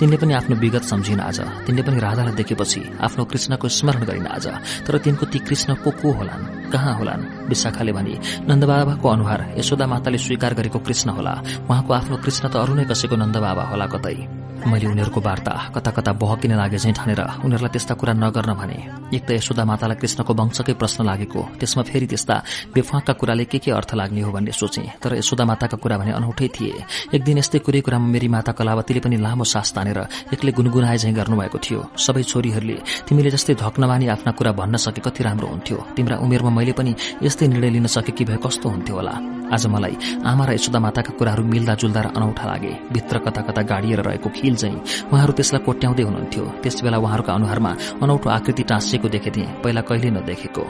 तिनले 0.01 0.17
पनि 0.17 0.33
आफ्नो 0.41 0.57
विगत 0.57 0.85
सम्झिन 0.89 1.20
आज। 1.20 1.41
तिनले 1.69 1.83
पनि 1.83 2.01
राधालाई 2.01 2.33
देखेपछि 2.33 2.81
आफ्नो 3.05 3.25
कृष्णको 3.25 3.69
स्मरण 3.69 4.03
गरिन 4.09 4.27
आज। 4.27 4.47
तर 4.89 4.99
तिनको 4.99 5.27
ती 5.27 5.39
कृष्ण 5.39 5.75
को 5.85 5.91
को 5.91 6.12
होलान्? 6.12 6.73
कहाँ 6.73 6.94
होलान्? 6.97 7.49
विशाखाले 7.49 7.93
भने 7.93 8.15
नन्दबाबाको 8.49 9.09
अनुहार 9.09 9.55
यशोदा 9.61 9.86
माताले 9.86 10.19
स्वीकार 10.19 10.55
गरेको 10.55 10.78
कृष्ण 10.78 11.11
होला। 11.11 11.35
उहाँको 11.69 11.93
आफ्नो 11.93 12.17
कृष्ण 12.17 12.49
त 12.49 12.57
अरू 12.57 12.73
नै 12.73 12.85
कसैको 12.89 13.17
नन्दबाबा 13.17 13.62
होला 13.62 13.86
कतै? 13.86 14.43
मैले 14.65 14.86
उनीहरूको 14.86 15.20
वार्ता 15.20 15.52
कता 15.75 15.91
कता 15.91 16.12
बहकिन 16.17 16.52
लागे 16.57 16.78
झैँ 16.78 16.93
ठानेर 16.93 17.20
उनीहरूलाई 17.44 17.73
त्यस्ता 17.73 17.94
कुरा 17.94 18.12
नगर्न 18.15 18.52
भने। 18.55 18.78
एक 19.12 19.23
त 19.26 19.31
यशोदा 19.36 19.65
मातालाई 19.65 19.97
कृष्णको 20.01 20.33
वंशकै 20.34 20.75
प्रश्न 20.81 21.05
लागेको 21.05 21.41
त्यसमा 21.60 21.83
फेरि 21.84 22.07
त्यस्ता 22.07 22.34
बेफाका 22.75 23.12
कुराले 23.20 23.44
के 23.44 23.59
के 23.59 23.70
अर्थ 23.70 23.94
लाग्ने 23.94 24.20
हो 24.25 24.31
भन्ने 24.33 24.52
सोचे 24.52 24.83
तर 25.02 25.15
यशोदा 25.20 25.44
माताका 25.44 25.76
कुरा 25.76 25.97
भने 25.99 26.12
अनौठै 26.17 26.49
थिए। 26.49 26.75
एक 27.15 27.23
दिन 27.25 27.39
यस्तै 27.39 27.59
कुरै 27.60 27.81
कुरामा 27.84 28.07
मेरी 28.09 28.28
माता 28.28 28.52
कलावतीले 28.52 29.01
पनि 29.05 29.17
लामो 29.20 29.44
सास 29.44 29.73
तानेर 29.76 30.01
एक्लै 30.33 30.52
गुनगुनाए 30.57 30.97
झैँ 30.97 31.15
गर्नुभएको 31.15 31.59
थियो। 31.60 31.81
सबै 31.97 32.23
छोरीहरूले 32.25 32.76
तिमीले 33.07 33.31
जस्तै 33.36 33.55
धक्नमानी 33.60 34.07
आफ्ना 34.09 34.33
कुरा 34.33 34.52
भन्न 34.59 34.76
सके 34.81 35.01
कति 35.05 35.23
राम्रो 35.25 35.47
हुन्थ्यो। 35.47 35.78
तिम्रा 35.97 36.17
उमेरमा 36.25 36.51
मैले 36.51 36.73
पनि 36.73 36.93
यस्तै 37.23 37.47
निर्णय 37.52 37.70
लिन 37.76 37.86
सकेकी 37.86 38.25
भए 38.25 38.39
कस्तो 38.41 38.68
हुन्थ्यो 38.68 38.97
होला। 38.97 39.15
आज 39.44 39.67
मलाई 39.68 39.94
आमा 40.25 40.44
र 40.47 40.51
यशोदा 40.57 40.78
माताका 40.81 41.12
कुराहरू 41.20 41.44
मिल्दा 41.44 41.75
जुल्दा 41.76 42.01
र 42.01 42.09
अनौठा 42.17 42.44
लागे। 42.49 42.73
भित्र 42.93 43.18
कता 43.23 43.41
कता 43.44 43.62
गाडिएर 43.62 44.01
रहेको 44.01 44.28
खिल 44.34 44.53
चाहिँ 44.55 45.08
उहाँहरू 45.12 45.33
त्यसलाई 45.33 45.62
कोट्याउँदै 45.65 46.02
हुनुहुन्थ्यो 46.02 46.44
त्यसबेला 46.62 46.99
उहाँहरूका 46.99 47.33
अनुहारमा 47.34 47.73
अनौठो 48.02 48.31
आकृति 48.31 48.62
टाँसिएको 48.62 49.08
देखेथे 49.08 49.42
पहिला 49.62 49.81
कहिले 49.81 50.10
नदेखेको। 50.10 50.65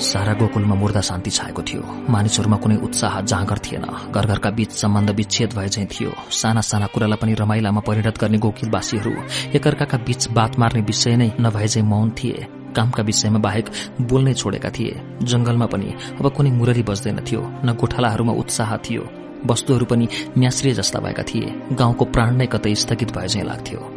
सारा 0.00 0.32
गोकुलमा 0.32 0.74
मुर्दा 0.74 1.00
शान्ति 1.00 1.30
छाएको 1.30 1.62
थियो। 1.62 1.82
मानिसहरूमा 2.08 2.56
कुनै 2.56 2.76
उत्साह 2.76 3.20
जाँगर 3.20 3.58
थिएन। 3.58 3.84
घर 4.14 4.26
घरका 4.26 4.50
बीच 4.50 4.70
सम्बन्ध 4.72 5.10
विच्छेद 5.10 5.54
भए 5.54 5.68
चाहिँ 5.68 5.88
थियो। 5.90 6.12
साना 6.30 6.60
साना 6.60 6.86
कुरालाई 6.86 7.18
पनि 7.22 7.34
रमाइलामा 7.34 7.80
परिणत 7.80 8.18
गर्ने 8.18 8.38
गोकुलवासीहरू 8.38 9.12
एकअर्काका 9.54 9.98
बीच 9.98 10.28
बात 10.30 10.58
मार्ने 10.58 10.80
विषय 10.80 11.16
नै 11.16 11.30
नभए 11.40 11.66
चाहिँ 11.66 11.88
मौन 11.88 12.10
थिए। 12.10 12.46
कामका 12.76 13.02
विषयमा 13.02 13.38
बाहेक 13.38 13.66
बोल्नै 14.00 14.34
छोडेका 14.34 14.70
थिए। 14.70 14.94
जंगलमा 15.22 15.66
पनि 15.66 15.88
अब 16.20 16.26
कुनै 16.30 16.50
मुरली 16.50 16.82
बज्दैन 16.82 17.18
थियो 17.26 17.42
न 17.64 17.76
गोठालाहरूमा 17.80 18.32
उत्साह 18.32 18.76
थियो। 18.76 19.23
वस्तुहरू 19.46 19.86
पनि 19.86 20.08
न्यास्रिय 20.38 20.74
जस्ता 20.74 21.00
भएका 21.00 21.22
थिए। 21.22 21.60
गाउँको 21.72 22.04
प्राण 22.04 22.36
नै 22.36 22.46
कतै 22.46 22.74
स्थगित 22.74 23.12
भए 23.12 23.28
चाहिँ 23.28 23.46
लाग्थ्यो। 23.46 23.93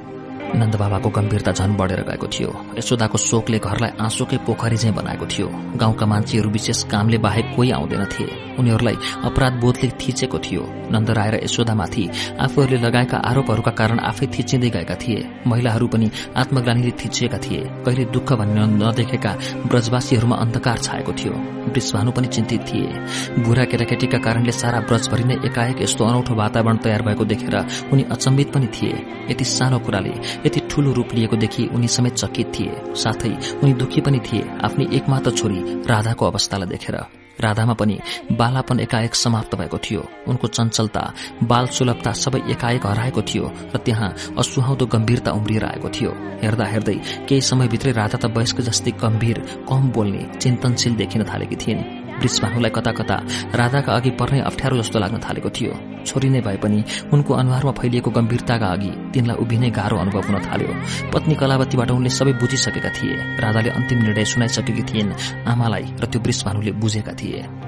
नन्दबाबाको 0.55 1.09
गम्भीरता 1.09 1.51
झन 1.51 1.75
बढेर 1.75 2.01
गएको 2.07 2.27
थियो। 2.27 2.49
यशोदाको 2.77 3.17
शोकले 3.17 3.59
घरलाई 3.59 3.91
आँसोकै 3.99 4.37
पोखरी 4.47 4.77
चाहिँ 4.77 4.95
बनाएको 4.95 5.25
थियो। 5.25 5.47
गाउँका 5.75 6.05
मान्छेहरू 6.05 6.49
विशेष 6.49 6.83
कामले 6.83 7.17
बाहेक 7.17 7.45
कोही 7.55 7.71
आउँदैन 7.71 8.05
थिए 8.05 8.55
उनीहरूलाई 8.59 8.97
अपराध 9.23 9.53
बोधले 9.61 9.89
थिचेको 10.01 10.37
थियो। 10.39 10.63
नन्द 10.91 11.09
राय 11.09 11.29
र 11.31 11.35
यशोदामाथि 11.43 12.03
आफूहरूले 12.39 12.77
लगाएका 12.77 13.17
आरोपहरूका 13.17 13.71
कारण 13.71 13.99
आफै 13.99 14.27
थिचिँदै 14.27 14.69
गएका 14.69 14.95
थिए। 14.95 15.19
महिलाहरू 15.47 15.87
पनि 15.87 16.07
आत्मग्लानीले 16.35 16.91
थिचिएका 16.95 17.37
थिए। 17.37 17.61
कहिले 17.85 18.05
दुःख 18.15 18.33
भन्ने 18.33 18.63
नदेखेका 18.77 19.31
ब्रजवासीहरूमा 19.67 20.35
अन्धकार 20.35 20.77
छाएको 20.77 21.11
थियो। 21.11 21.33
वृषभानु 21.67 22.11
पनि 22.11 22.27
चिन्तित 22.27 22.61
थिए। 22.63 23.43
बुढा 23.43 23.63
केटाकेटीका 23.65 24.17
कारणले 24.17 24.51
सारा 24.51 24.79
ब्रजभरि 24.79 25.23
नै 25.23 25.35
एकाएक 25.45 25.81
यस्तो 25.81 26.05
अनौठो 26.05 26.33
वातावरण 26.35 26.77
तयार 26.77 27.01
भएको 27.01 27.25
देखेर 27.25 27.55
उनी 27.93 28.03
अचम्बित 28.11 28.53
पनि 28.53 28.67
थिए। 28.73 28.95
यति 29.29 29.45
सानो 29.45 29.79
कुराले 29.79 30.13
यति 30.45 30.59
ठूलो 30.71 30.91
रूप 30.93 31.13
लिएको 31.13 31.35
देखि 31.35 31.69
उनी 31.75 31.87
समेत 31.87 32.13
चकित 32.15 32.51
थिए। 32.59 32.81
साथै 32.95 33.37
उनी 33.63 33.73
दुखी 33.73 34.01
पनि 34.01 34.19
थिए 34.25 34.49
आफ्नी 34.65 34.87
एकमात्र 34.97 35.31
छोरी 35.31 35.59
राधाको 35.85 36.25
अवस्थालाई 36.25 36.69
देखेर। 36.69 36.97
राधामा 37.41 37.73
पनि 37.73 37.97
बालापन 38.31 38.79
एकाएक 38.79 39.15
समाप्त 39.15 39.55
भएको 39.55 39.77
थियो। 39.77 40.03
उनको 40.27 40.47
चञ्चलता 40.47 41.01
बाल 41.43 41.65
सुलभता 41.67 42.11
सबै 42.13 42.39
एकाएक 42.51 42.85
हराएको 42.85 43.21
थियो 43.21 43.51
र 43.73 43.77
त्यहाँ 43.77 44.09
असुहाउँदो 44.39 44.85
गम्भीरता 44.85 45.31
उम्रिएर 45.31 45.65
आएको 45.65 45.89
थियो। 45.89 46.11
हेर्दा 46.41 46.65
हेर्दै 46.65 46.97
केही 47.29 47.41
समयभित्रै 47.41 47.91
राधा 47.91 48.17
त 48.17 48.33
वयस्क 48.37 48.61
जस्तै 48.61 48.91
गम्भीर 49.03 49.39
कम 49.69 49.91
बोल्ने 49.91 50.23
चिन्तनशील 50.39 50.95
देखिन 50.95 51.23
थालेकी 51.23 51.55
थिइन्। 51.55 52.06
वृषभानुलाई 52.19 52.71
कता 52.71 52.91
कता 52.91 53.15
राधाका 53.55 53.91
अघि 53.93 54.11
पर्नै 54.19 54.39
अप्ठ्यारो 54.41 54.77
जस्तो 54.77 54.99
लाग्न 54.99 55.17
थालेको 55.19 55.49
थियो। 55.49 55.73
छोरी 56.05 56.29
नै 56.29 56.41
भए 56.41 56.57
पनि 56.63 56.83
उनको 57.13 57.33
अनुहारमा 57.33 57.71
फैलिएको 57.71 58.09
गम्भीरताका 58.11 58.67
अघि 58.67 58.91
तिनलाई 59.13 59.37
उभिनै 59.43 59.69
गाह्रो 59.69 59.97
अनुभव 59.97 60.21
हुन 60.27 60.37
थाल्यो। 60.47 60.73
पत्नी 61.13 61.35
कलावतीबाट 61.35 61.91
उनले 61.91 62.09
सबै 62.09 62.33
बुझिसकेका 62.41 62.89
थिए। 62.89 63.15
राधाले 63.43 63.69
अन्तिम 63.69 63.97
निर्णय 64.01 64.25
सुनाइसकेकी 64.25 64.83
थिइन् 64.89 65.15
आमालाई 65.47 65.85
र 66.01 66.05
त्यो 66.05 66.19
वृषभानुले 66.21 66.71
बुझेका 66.71 67.13
थिए। 67.13 67.66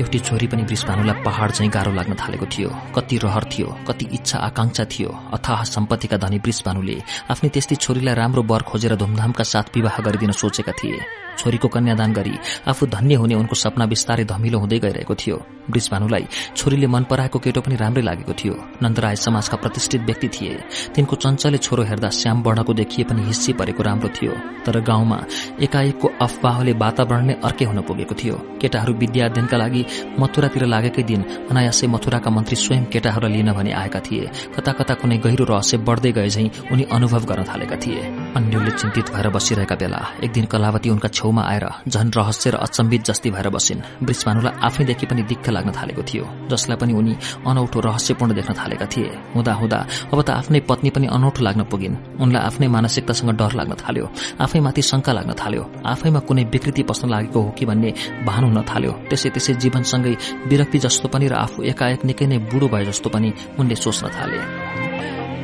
एउटी 0.00 0.18
छोरी 0.18 0.46
पनि 0.46 0.62
वृषभानुलाई 0.62 1.22
पहाड़ 1.24 1.50
चाहिँ 1.50 1.70
गाह्रो 1.70 1.92
लाग्न 1.92 2.14
थालेको 2.16 2.46
थियो। 2.48 2.68
कति 2.96 3.16
रहर 3.24 3.44
थियो 3.52 3.68
कति 3.88 4.04
इच्छा 4.12 4.38
आकांक्षा 4.40 4.84
थियो। 4.84 5.10
अथाह 5.34 5.62
सम्पत्तिका 5.66 6.16
धनी 6.16 6.38
वृषभानुले 6.40 6.96
आफ्नै 7.30 7.50
त्यस्तै 7.50 7.76
छोरीलाई 7.76 8.14
राम्रो 8.14 8.42
वर 8.42 8.62
खोजेर 8.64 8.96
धुमधामका 8.96 9.44
साथ 9.44 9.76
विवाह 9.76 10.00
गरिदिन 10.00 10.32
सोचेका 10.32 10.72
थिए। 10.72 11.00
छोरीको 11.38 11.68
कन्यादान 11.68 12.12
गरी 12.12 12.34
आफू 12.68 12.86
धन्य 12.86 13.14
हुने 13.14 13.34
उनको 13.34 13.54
सपना 13.54 13.84
विस्तारै 13.84 14.24
धमिलो 14.24 14.58
हुँदै 14.58 14.78
गइरहेको 14.78 15.14
थियो। 15.14 15.36
वृषभानुलाई 15.70 16.24
छोरीले 16.56 16.86
मन 16.86 17.04
पराएको 17.10 17.38
केटो 17.38 17.60
पनि 17.60 17.76
राम्रै 17.76 18.02
लागेको 18.02 18.32
थियो। 18.32 18.54
नन्दराय 18.82 19.16
समाजका 19.16 19.56
प्रतिष्ठित 19.56 20.00
व्यक्ति 20.00 20.28
थिए। 20.28 20.58
तिनको 20.94 21.16
चञ्चले 21.16 21.58
छोरो 21.58 21.82
हेर्दा 21.82 22.10
श्याम 22.10 22.42
वर्णको 22.42 22.72
देखिए 22.74 23.04
पनि 23.04 23.22
हिस्सी 23.22 23.52
परेको 23.52 23.82
राम्रो 23.82 24.08
थियो। 24.08 24.32
तर 24.66 24.80
गाउँमा 24.80 25.18
एकाएकको 25.62 26.08
अफवाहले 26.20 26.72
वातावरण 26.72 27.24
नै 27.26 27.34
अर्कै 27.44 27.64
हुन 27.64 27.80
पुगेको 27.82 28.14
थियो। 28.14 28.36
केटाहरू 28.60 28.92
विद्या 28.94 29.26
अध्ययनका 29.26 29.56
लागि 29.56 29.82
मथुरातिर 30.20 30.64
लागेकै 30.66 31.02
दिन 31.02 31.22
अनायासै 31.50 31.86
मथुराका 31.86 32.30
मन्त्री 32.30 32.56
स्वयं 32.56 32.84
केटाहरूलाई 32.92 33.32
लिन 33.32 33.52
भनी 33.52 33.70
आएका 33.72 34.00
थिए। 34.06 34.26
कता 34.56 34.72
कता 34.78 34.94
कुनै 35.00 35.16
गहिरो 35.24 35.44
रहस्य 35.44 35.76
बढ्दै 35.86 36.12
गए 36.12 36.28
झै 36.28 36.44
उनी 36.72 36.84
अनुभव 36.96 37.22
गर्न 37.30 37.42
थालेका 37.50 37.76
थिए। 37.82 38.02
अन्यले 38.36 38.70
चिन्तित 38.80 39.06
भएर 39.14 39.28
बसिरहेका 39.34 39.76
बेला 39.80 40.00
एक 40.24 40.30
दिन 40.32 40.44
कलावती 40.52 40.88
उनका 40.90 41.08
छेउमा 41.08 41.42
आएर 41.42 41.66
झन 41.88 42.06
रहस्य 42.16 42.50
र 42.50 42.56
अचम्बित 42.66 43.02
जस्ती 43.08 43.30
भएर 43.30 43.48
बसिन्। 43.50 43.80
वृषभानुलाई 44.02 44.54
आफैदेखि 44.68 45.06
पनि 45.06 45.22
दिक्क 45.30 45.48
लाग्न 45.50 45.70
थालेको 45.78 46.02
थियो 46.10 46.24
जसलाई 46.50 46.76
पनि 46.80 46.92
उनी 47.00 47.14
अनौठो 47.46 47.78
रहस्यपूर्ण 47.80 48.34
देख्न 48.34 48.52
थालेका 48.60 48.86
थिए। 48.92 49.10
हुँदा 49.34 49.52
हुँदा 49.60 49.78
अब 50.12 50.18
त 50.22 50.30
आफ्नै 50.30 50.60
पत्नी 50.70 50.90
पनि 50.90 51.06
अनौठो 51.16 51.40
लाग्न 51.46 51.62
पुगिन्। 51.70 51.96
उनलाई 52.22 52.42
आफ्नै 52.48 52.68
मानसिकतासँग 52.68 53.30
डर 53.40 53.52
लाग्न 53.58 53.74
थाल्यो 53.82 54.06
आफैमाथि 54.40 54.82
शंका 54.82 55.12
लाग्न 55.12 55.32
थाल्यो 55.40 55.62
आफैमा 55.86 56.20
कुनै 56.28 56.44
विकृति 56.52 56.82
पस्न 56.90 57.08
लागेको 57.10 57.40
हो 57.40 57.50
कि 57.58 57.64
भन्ने 57.66 57.90
भान 58.26 58.42
हुन 58.44 58.58
थाल्यो 58.70 58.92
त्यसै 59.10 59.28
त्यसै 59.34 59.52
जीवनसँगै 59.70 60.14
विरक्ति 60.50 60.78
जस्तो 60.78 61.08
पनि 61.08 61.26
र 61.30 61.34
आफू 61.38 61.62
एकाएक 61.62 62.04
निकै 62.04 62.26
नै 62.26 62.38
बुढो 62.50 62.68
भए 62.68 62.84
जस्तो 62.90 63.08
पनि 63.14 63.32
उनले 63.58 63.76
सोच्न 63.76 64.10
थाले। 64.10 64.38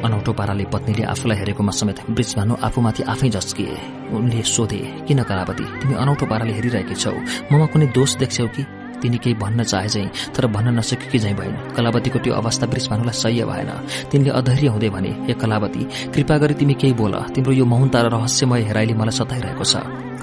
अनौठो 0.02 0.32
पाराले 0.34 0.64
पत्नीले 0.66 1.02
आफूलाई 1.06 1.38
हेरेकोमा 1.38 1.72
समेत 1.72 1.98
ब्रिजभानु 2.10 2.54
आफूमाथि 2.58 3.02
आफै 3.06 3.28
झस्किए। 3.30 3.76
उनले 4.10 4.42
सोधे 4.42 5.06
किन 5.06 5.22
कलावती 5.22 5.64
तिमी 5.80 5.94
अनौठो 5.94 6.26
पाराले 6.26 6.52
हेरिरहेकी 6.58 6.94
छौ। 6.94 7.14
ममा 7.50 7.66
कुनै 7.70 7.86
दोष 7.94 8.16
देख्छौ 8.18 8.46
कि? 8.50 8.62
तिनी 8.96 9.18
केही 9.20 9.34
भन्न 9.36 9.62
चाहे 9.62 9.88
चाहिँ 9.88 10.10
तर 10.34 10.46
भन्न 10.48 10.78
नसकेकी 10.78 11.18
झैँ 11.18 11.34
भइन् 11.36 11.76
कलावतीको 11.76 12.18
त्यो 12.18 12.32
अवस्था 12.34 12.66
वृषभानुलाई 12.66 13.14
सह्य 13.14 13.44
भएन। 13.44 13.70
तिनले 14.10 14.30
अधैर्य 14.30 14.68
हुँदै 14.72 14.88
भने 14.88 15.10
हे 15.28 15.34
कलावती 15.36 15.82
कृपा 16.14 16.36
गरी 16.40 16.54
तिमी 16.54 16.74
केही 16.80 16.92
बोल। 16.96 17.14
तिम्रो 17.34 17.52
यो 17.52 17.64
मौनता 17.64 18.00
र 18.02 18.08
रहस्यमय 18.08 18.62
हेराइले 18.68 18.94
मलाई 18.96 19.14
सताइरहेको 19.20 19.64
छ। 19.64 19.74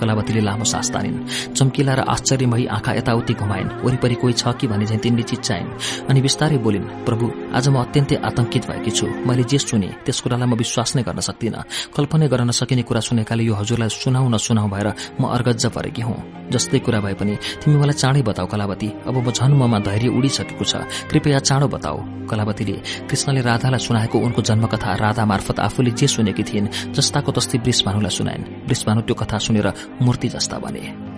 कलावतीले 0.03 0.41
लामो 0.43 0.65
सास 0.67 0.91
तानिन्। 0.91 1.55
चम्किला 1.55 1.93
र 1.95 2.01
आश्चर्यमयी 2.03 2.65
आँखा 2.67 2.91
यताउति 2.99 3.33
घुमाइन्। 3.33 3.73
वरिपरि 3.83 4.15
कोही 4.19 4.33
छ 4.35 4.43
कि 4.59 4.67
भने 4.67 4.85
चाहिँ 4.85 4.99
तिनले 4.99 5.23
चिच्चाइन् 5.23 5.71
अनि 6.11 6.19
बिस्तारै 6.21 6.57
बोलिन् 6.59 7.07
प्रभु 7.07 7.25
आज 7.55 7.67
म 7.71 7.79
अत्यन्तै 7.79 8.15
आतंकित 8.19 8.63
भएकी 8.67 8.91
छु। 8.91 9.07
मैले 9.23 9.43
जे 9.47 9.57
सुने 9.57 9.89
त्यस 10.03 10.19
कुरालाई 10.21 10.47
म 10.51 10.53
विश्वास 10.59 10.95
नै 10.95 11.03
गर्न 11.07 11.19
सक्दिनँ। 11.23 11.63
कल्पना 11.95 12.27
गर्न 12.27 12.51
नसकिने 12.51 12.83
कुरा 12.83 12.99
सुनेकाले 12.99 13.43
यो 13.47 13.53
हजुरलाई 13.55 13.89
सुनाउ 13.89 14.27
नसुनाउ 14.27 14.67
भएर 14.67 14.87
म 15.21 15.23
अर्गज्ज 15.31 15.65
परेकी 15.71 16.01
हुँ। 16.03 16.19
जस्तै 16.51 16.79
कुरा 16.83 16.99
भए 16.99 17.15
पनि 17.15 17.33
तिमी 17.63 17.77
मलाई 17.79 17.95
चाँडै 17.95 18.21
बताऊ 18.27 18.47
कलावती। 18.51 18.87
अब 19.07 19.15
म 19.15 19.31
झन् 19.31 19.55
ममा 19.55 19.79
धैर्य 19.79 20.09
उडिसकेको 20.11 20.65
छ। 20.65 20.73
कृपया 21.07 21.39
चाँडो 21.39 21.67
बताऊ। 21.71 21.97
कलावतीले 22.23 22.77
कृष्णले 23.09 23.41
राधालाई 23.41 23.79
सुनाएको 23.79 24.17
उनको 24.19 24.41
जन्मकथा 24.41 24.89
राधा 24.95 25.23
मार्फत 25.25 25.59
आफूले 25.59 25.91
जे 25.91 26.07
सुनेकी 26.07 26.43
थिइन् 26.43 26.67
जस्ताको 26.95 27.31
तस्तै 27.31 27.57
वृषभानुलाई 27.63 28.13
सुनाइन्। 28.17 28.43
वृषभानु 28.67 29.01
त्यो 29.07 29.15
कथा 29.15 29.37
सुनेर 29.37 29.67
मूर्ति 30.01 30.27
जस्ता 30.27 30.57
बने। 30.57 31.13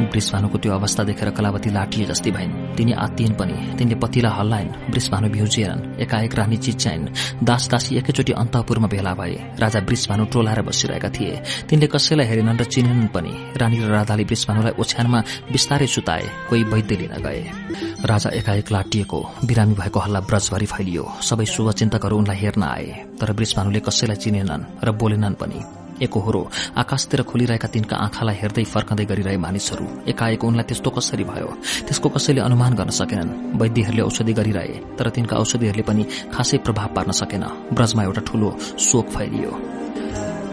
वृषभानुको 0.00 0.58
त्यो 0.58 0.72
अवस्था 0.72 1.04
देखेर 1.04 1.30
कलावती 1.30 1.70
लाटिए 1.70 2.04
जस्तै 2.06 2.30
भइन्। 2.30 2.76
तिनी 2.76 2.92
आत्तिइन् 2.92 3.34
पनि। 3.34 3.76
तिनले 3.76 3.94
पतिलाई 3.94 4.32
हल्लाइन्। 4.32 4.68
वृषभानु 4.90 5.28
भ्युजिएरन् 5.28 6.00
एकाएक 6.00 6.34
रानी 6.34 6.56
चिच्चाइन् 6.56 7.08
दास 7.44 7.68
दासी 7.68 7.96
एकैचोटि 7.96 8.32
अन्तपुरमा 8.32 8.88
भेला 8.88 9.12
भए। 9.14 9.60
राजा 9.60 9.80
वृषभानु 9.80 10.24
टोलाएर 10.24 10.62
बसिरहेका 10.62 11.08
थिए। 11.08 11.42
तिनले 11.68 11.86
कसैलाई 11.86 12.26
हेरेनन् 12.26 12.60
र 12.60 12.64
चिनेनन् 12.64 13.08
पनि। 13.08 13.32
रानी 13.56 13.76
र 13.76 13.90
राधाले 13.92 14.24
वृषभानुलाई 14.24 14.72
ओछ्यानमा 14.80 15.20
बिस्तारै 15.52 15.86
सुताए। 15.86 16.24
कोही 16.48 16.62
वैद्य 16.64 16.96
लिन 16.96 17.14
गए। 17.20 17.40
राजा 18.04 18.30
एकाएक 18.30 18.72
लाटिएको। 18.72 19.20
बिरामी 19.44 19.74
भएको 19.74 20.00
हल्ला 20.00 20.20
ब्रजभरि 20.20 20.66
फैलियो। 20.66 21.04
सबै 21.20 21.44
शुभचिन्तकहरू 21.44 22.16
उनलाई 22.16 22.36
हेर्न 22.36 22.62
आए। 22.62 23.04
तर 23.20 23.32
वृषभानुले 23.32 23.80
कसैलाई 23.80 24.16
चिनेनन् 24.16 24.84
र 24.84 24.92
बोलेनन् 24.92 25.34
पनि। 25.34 25.60
एकहोरो 26.02 26.42
आकाशतिर 26.76 27.22
खोलिरहेका 27.22 27.68
तिनका 27.68 27.96
आँखालाई 27.96 28.36
हेर्दै 28.36 28.64
फर्कँदै 28.64 29.04
गरिरहे 29.04 29.36
मानिसहरू। 29.36 29.86
एकाएक 30.08 30.44
उनलाई 30.44 30.64
त्यस्तो 30.64 30.90
कसरी 30.90 31.24
भयो? 31.24 31.48
त्यसको 31.86 32.08
कसैले 32.08 32.40
अनुमान 32.40 32.72
गर्न 32.74 32.90
सकेनन्। 32.90 33.60
वैद्यहरूले 33.60 34.02
औषधि 34.02 34.32
गरिरहे 34.32 34.96
तर 34.98 35.06
तिनका 35.10 35.36
औषधिहरूले 35.36 35.82
पनि 35.82 36.02
खासै 36.34 36.58
प्रभाव 36.64 36.88
पार्न 36.96 37.10
सकेन। 37.12 37.44
ब्रजमा 37.72 38.02
एउटा 38.04 38.22
ठूलो 38.28 38.48
शोक 38.78 39.06
फैलियो। 39.08 39.52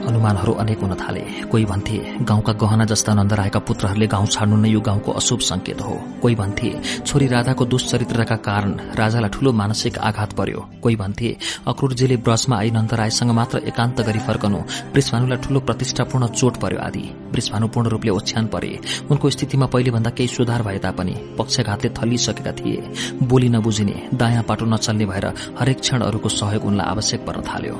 अनुमानहरू 0.07 0.53
अनेक 0.55 0.79
हुन 0.79 0.93
थाले। 0.95 1.23
कोही 1.51 1.65
भन्थे 1.65 1.97
गाउँका 2.23 2.53
गहना 2.53 2.85
जस्ता 2.85 3.13
नन्दरायका 3.13 3.59
पुत्रहरूले 3.59 4.07
गाउँ 4.07 4.27
छाड्नु 4.27 4.57
नै 4.57 4.69
यो 4.69 4.79
गाउँको 4.79 5.11
अशुभ 5.11 5.39
संकेत 5.41 5.81
हो। 5.81 5.95
कोही 6.21 6.35
भन्थे 6.35 6.69
छोरी 7.05 7.27
राधाको 7.27 7.65
दुश्चरित्रका 7.65 8.35
कारण 8.47 8.71
राजालाई 8.95 9.29
ठूलो 9.29 9.51
मानसिक 9.53 9.97
आघात 9.99 10.33
पर्यो। 10.33 10.59
कोही 10.83 10.95
भन्थे 10.95 11.29
अक्रूरजीले 11.67 12.17
ब्रजमा 12.17 12.57
आई 12.57 12.71
नन्दरायसँग 12.71 13.31
मात्र 13.31 13.57
एकान्त 13.67 14.01
गरी 14.01 14.19
फर्कनु। 14.27 14.59
वृषभानुलाई 14.93 15.37
ठूलो 15.43 15.59
प्रतिष्ठापूर्ण 15.59 16.27
चोट 16.29 16.57
पर्यो 16.57 16.79
आदि। 16.79 17.05
वृषभानु 17.33 17.67
पूर्ण 17.67 17.87
रूपले 17.89 18.11
ओछ्यान 18.11 18.47
परे। 18.47 18.79
उनको 19.11 19.29
स्थितिमा 19.29 19.65
पहिलेभन्दा 19.67 20.09
केही 20.09 20.27
सुधार 20.27 20.61
भए 20.63 20.77
तापनि 20.79 21.15
पक्षघातले 21.37 21.89
थलिसकेका 21.97 22.51
थिए। 22.57 22.77
बोली 23.23 23.49
नबुझिने 23.49 23.95
दायाँ 24.13 24.43
पाटो 24.43 24.65
नचल्ने 24.65 25.05
भएर 25.05 25.25
हरेक 25.59 25.79
क्षण 25.79 26.01
अरूको 26.01 26.29
सहयोग 26.31 26.65
उनलाई 26.65 26.87
आवश्यक 26.87 27.25
पर्न 27.27 27.41
थाल्यो। 27.43 27.75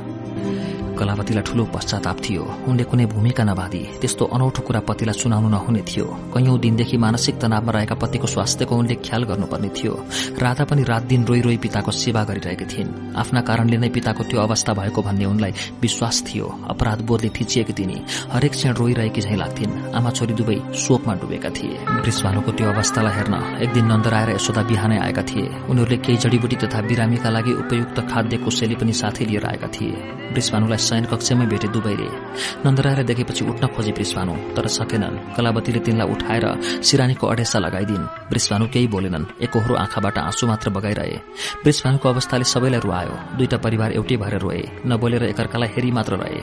कलावतीलाई 1.00 1.43
ठूलो 1.43 1.64
पश्चाताप 1.74 2.17
थियो। 2.26 2.43
उनले 2.67 2.84
कुनै 2.90 3.06
भूमिका 3.06 3.43
नभादी 3.43 3.82
त्यस्तो 4.01 4.24
अनौठो 4.26 4.61
कुरा 4.67 4.82
पतिलाई 4.90 5.16
सुनाउनु 5.22 5.50
नहुने 5.50 5.82
थियो। 5.85 6.06
कैयौं 6.34 6.59
दिनदेखि 6.59 6.98
मानसिक 6.98 7.35
तनावमा 7.38 7.72
रहेका 7.72 7.95
पतिको 7.95 8.27
स्वास्थ्यको 8.27 8.74
उनले 8.76 8.95
ख्याल 9.06 9.24
गर्नुपर्ने 9.30 9.69
थियो। 9.77 9.93
राधा 10.42 10.64
पनि 10.66 10.84
रात 10.84 11.03
दिन 11.03 11.26
रोई 11.26 11.42
रोई 11.42 11.58
पिताको 11.58 11.92
सेवा 11.92 12.24
गरिरहेकी 12.24 12.66
थिइन्। 12.66 12.90
आफ्ना 13.16 13.42
कारणले 13.42 13.77
नै 13.77 13.90
पिताको 13.90 14.24
त्यो 14.24 14.40
अवस्था 14.42 14.74
भएको 14.74 15.01
भन्ने 15.01 15.26
उनलाई 15.26 15.53
विश्वास 15.82 16.24
थियो। 16.27 16.48
अपराध 16.69 17.01
बोधले 17.08 17.30
थिचिएकी 17.30 17.74
तिनी। 17.74 17.98
हरेक 18.34 18.51
क्षण 18.51 18.74
रोइरहेकी 18.74 19.22
झैं 19.22 19.38
लाग्थिन्। 19.38 19.93
आमा 19.95 20.09
छोरी 20.11 20.34
दुवै 20.34 20.58
शोकमा 20.76 21.14
डुबेका 21.22 21.50
थिए। 21.50 21.77
वृषभानुको 22.03 22.51
त्यो 22.51 22.67
अवस्थालाई 22.74 23.14
हेर्न 23.14 23.35
एक 23.64 23.69
दिन 23.74 23.85
नन्दराएर 23.85 24.30
यशोदा 24.35 24.61
बिहानै 24.64 24.98
आएका 24.98 25.24
थिए। 25.30 25.45
उनीहरूले 25.69 25.98
केही 25.98 26.17
जडीबुटी 26.17 26.56
तथा 26.64 26.82
बिरामीका 26.82 27.30
लागि 27.30 27.53
उपयुक्त 27.64 27.98
खाद्य 28.09 28.38
कोसेली 28.38 28.76
पनि 28.76 28.93
साथै 28.93 29.26
लिएर 29.26 29.45
आएका 29.45 29.67
थिए। 29.67 29.95
शयन 30.88 31.06
कक्षमै 31.11 31.45
भेटे 31.51 31.67
दुवैले 31.75 32.09
नन्दराएर 32.66 33.03
देखेपछि 33.03 33.43
उठ्न 33.51 33.67
खोजे 33.75 33.91
वृषभानु 33.98 34.33
तर 34.56 34.67
सकेनन्। 34.67 35.16
कलावतीले 35.35 35.80
तिनलाई 35.85 36.07
उठाएर 36.14 36.45
सिरानीको 36.88 37.25
अडेसा 37.27 37.59
लगाइदिन्। 37.59 38.06
वृषभानु 38.32 38.66
केही 38.74 38.88
बोलेनन् 38.88 39.25
एकहोरो 39.43 39.75
आँखाबाट 39.75 40.17
आँसु 40.17 40.48
मात्र 40.48 40.69
बगाइरहे। 40.75 41.17
वृषभानुको 41.66 42.09
अवस्थाले 42.09 42.45
सबैलाई 42.53 42.82
रुवायो। 42.85 43.14
दुईटा 43.38 43.57
परिवार 43.66 43.91
एउटै 43.98 44.16
भएर 44.17 44.35
रोए। 44.40 44.61
नबोलेर 44.88 45.24
एकअर्कालाई 45.32 45.69
हेरी 45.75 45.91
मात्र 45.91 46.14
रहे। 46.22 46.40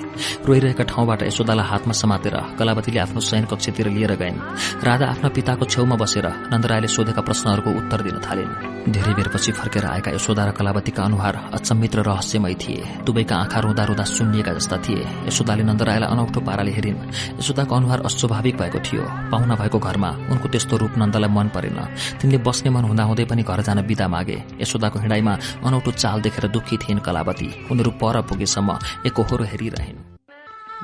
रोइरहेका 0.47 0.85
ठाउँबाट 0.85 1.23
यशोदालाई 1.23 1.67
हातमा 1.71 1.95
समातेर 1.95 2.37
कलावतीले 2.59 3.01
आफ्नो 3.01 3.21
शयन 3.21 3.45
कक्षतिर 3.51 3.89
लिएर 3.97 4.15
गइन्। 4.23 4.39
राधा 4.87 5.07
आफ्ना 5.07 5.29
पिताको 5.35 5.65
छेउमा 5.65 5.97
बसेर 5.97 6.27
नन्दरायले 6.53 6.89
सोधेका 6.89 7.23
प्रश्नहरूको 7.23 7.71
उत्तर 7.81 8.01
दिन 8.03 8.17
थालिन्। 8.25 8.53
धेरै 8.95 9.13
बेरपछि 9.15 9.53
फर्केर 9.53 9.85
आएका 9.87 10.11
यशोदा 10.13 10.43
र 10.45 10.51
कलावतीका 10.53 11.03
अनुहार 11.03 11.35
अचम्मित 11.57 11.93
र 11.97 12.01
रहस्यमय 12.05 12.55
थिए। 12.61 12.83
दुवैका 13.05 13.35
आँखा 13.37 13.59
रुँदा 13.61 13.85
रुँदा 13.85 14.05
सुन्निएका 14.35 14.53
जस्ता 14.59 14.77
थिए। 14.83 15.31
यशोदाले 15.31 15.63
नन्दरायलाई 15.63 16.11
अनौठो 16.11 16.41
पाराले 16.43 16.73
हेरिन्। 16.75 17.39
यशोदाको 17.39 17.71
अनुहार 17.71 18.01
अस्वाभाविक 18.03 18.55
भएको 18.59 18.79
थियो। 18.83 19.03
पाहुना 19.31 19.55
भएको 19.55 19.79
घरमा 19.79 20.11
उनको 20.35 20.47
त्यस्तो 20.51 20.75
रूप 20.75 20.99
नन्दलाई 20.99 21.31
मन 21.31 21.49
परेन। 21.55 21.79
तिनले 22.19 22.39
बस्ने 22.43 22.71
मन 22.75 22.85
हुँदाहुँदै 22.91 23.25
पनि 23.31 23.43
घर 23.47 23.61
जान 23.63 23.87
बिदा 23.87 24.07
मागे। 24.11 24.39
यशोदाको 24.59 24.99
हिँडाइमा 24.99 25.33
अनौठो 25.63 25.91
चाल 25.95 26.19
देखेर 26.27 26.51
दुखी 26.51 26.77
थिइन् 26.83 27.05
कलावती। 27.07 27.49
उनीहरू 27.71 27.91
पर 27.95 28.21
पुगेसम्म 28.27 28.79
एकहोरो 29.07 29.45
हेरिरहन्। 29.47 30.03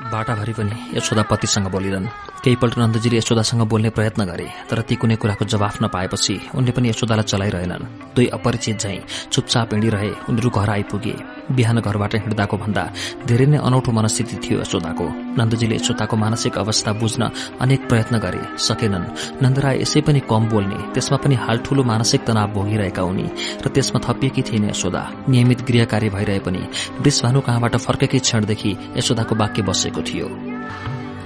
बाटाभरि 0.01 0.53
पनि 0.53 0.73
यशोदा 0.97 1.23
पतिसँग 1.29 1.67
बोलिरहन्। 1.67 2.07
केहीपल्ट 2.43 2.77
नन्दजीले 2.79 3.17
यशोदासँग 3.17 3.61
बोल्ने 3.67 3.89
प्रयत्न 3.91 4.25
गरे 4.25 4.47
तर 4.69 4.81
ती 4.81 4.95
कुनै 4.95 5.15
कुराको 5.21 5.45
जवाफ 5.45 5.75
नपाएपछि 5.83 6.35
उनले 6.55 6.71
पनि 6.71 6.89
यशोदालाई 6.89 7.27
चलाइरहेनन्। 7.27 7.83
दुई 8.15 8.27
अपरिचित 8.33 8.79
झैं 8.79 8.97
चुपचाप 9.29 9.73
हिँडिरहे 9.73 10.09
उनीहरू 10.29 10.49
घर 10.49 10.69
आइपुगे। 10.69 11.15
बिहान 11.51 11.79
घरबाट 11.79 12.13
हिँड्दाको 12.15 12.57
भन्दा 12.57 12.83
धेरै 13.27 13.45
नै 13.45 13.57
अनौठो 13.57 13.91
मनस्थिति 13.91 14.35
थियो 14.43 14.61
यशोदाको। 14.61 15.05
नन्दजीले 15.39 15.75
यशोदाको 15.75 16.15
मानसिक 16.17 16.57
अवस्था 16.57 16.91
बुझ्न 16.93 17.21
अनेक 17.61 17.81
प्रयत्न 17.89 18.15
गरे। 18.19 18.41
सकेनन्। 18.57 19.05
नन्दराय 19.43 19.75
यसै 19.81 20.01
पनि 20.01 20.19
कम 20.29 20.43
बोल्ने 20.49 20.79
त्यसमा 20.93 21.17
पनि 21.17 21.35
हाल 21.35 21.57
ठूलो 21.65 21.83
मानसिक 21.83 22.21
तनाव 22.25 22.47
भोगिरहेका 22.53 23.03
उनी 23.03 23.27
र 23.63 23.67
त्यसमा 23.69 23.99
थपिएकी 24.05 24.41
थिएन 24.41 24.69
यशोदा। 24.69 25.03
नियमित 25.29 25.61
गृह 25.67 25.85
कार्य 25.85 26.09
भइरहे 26.09 26.39
पनि 26.39 26.61
वृषभानु 27.01 27.39
कहाँबाट 27.41 27.75
फर्केकै 27.77 28.19
क्षणदेखि 28.19 28.71
यशोदाको 28.97 29.35
वाक्य 29.35 29.61
बसेको 29.61 30.01
थियो। 30.01 30.27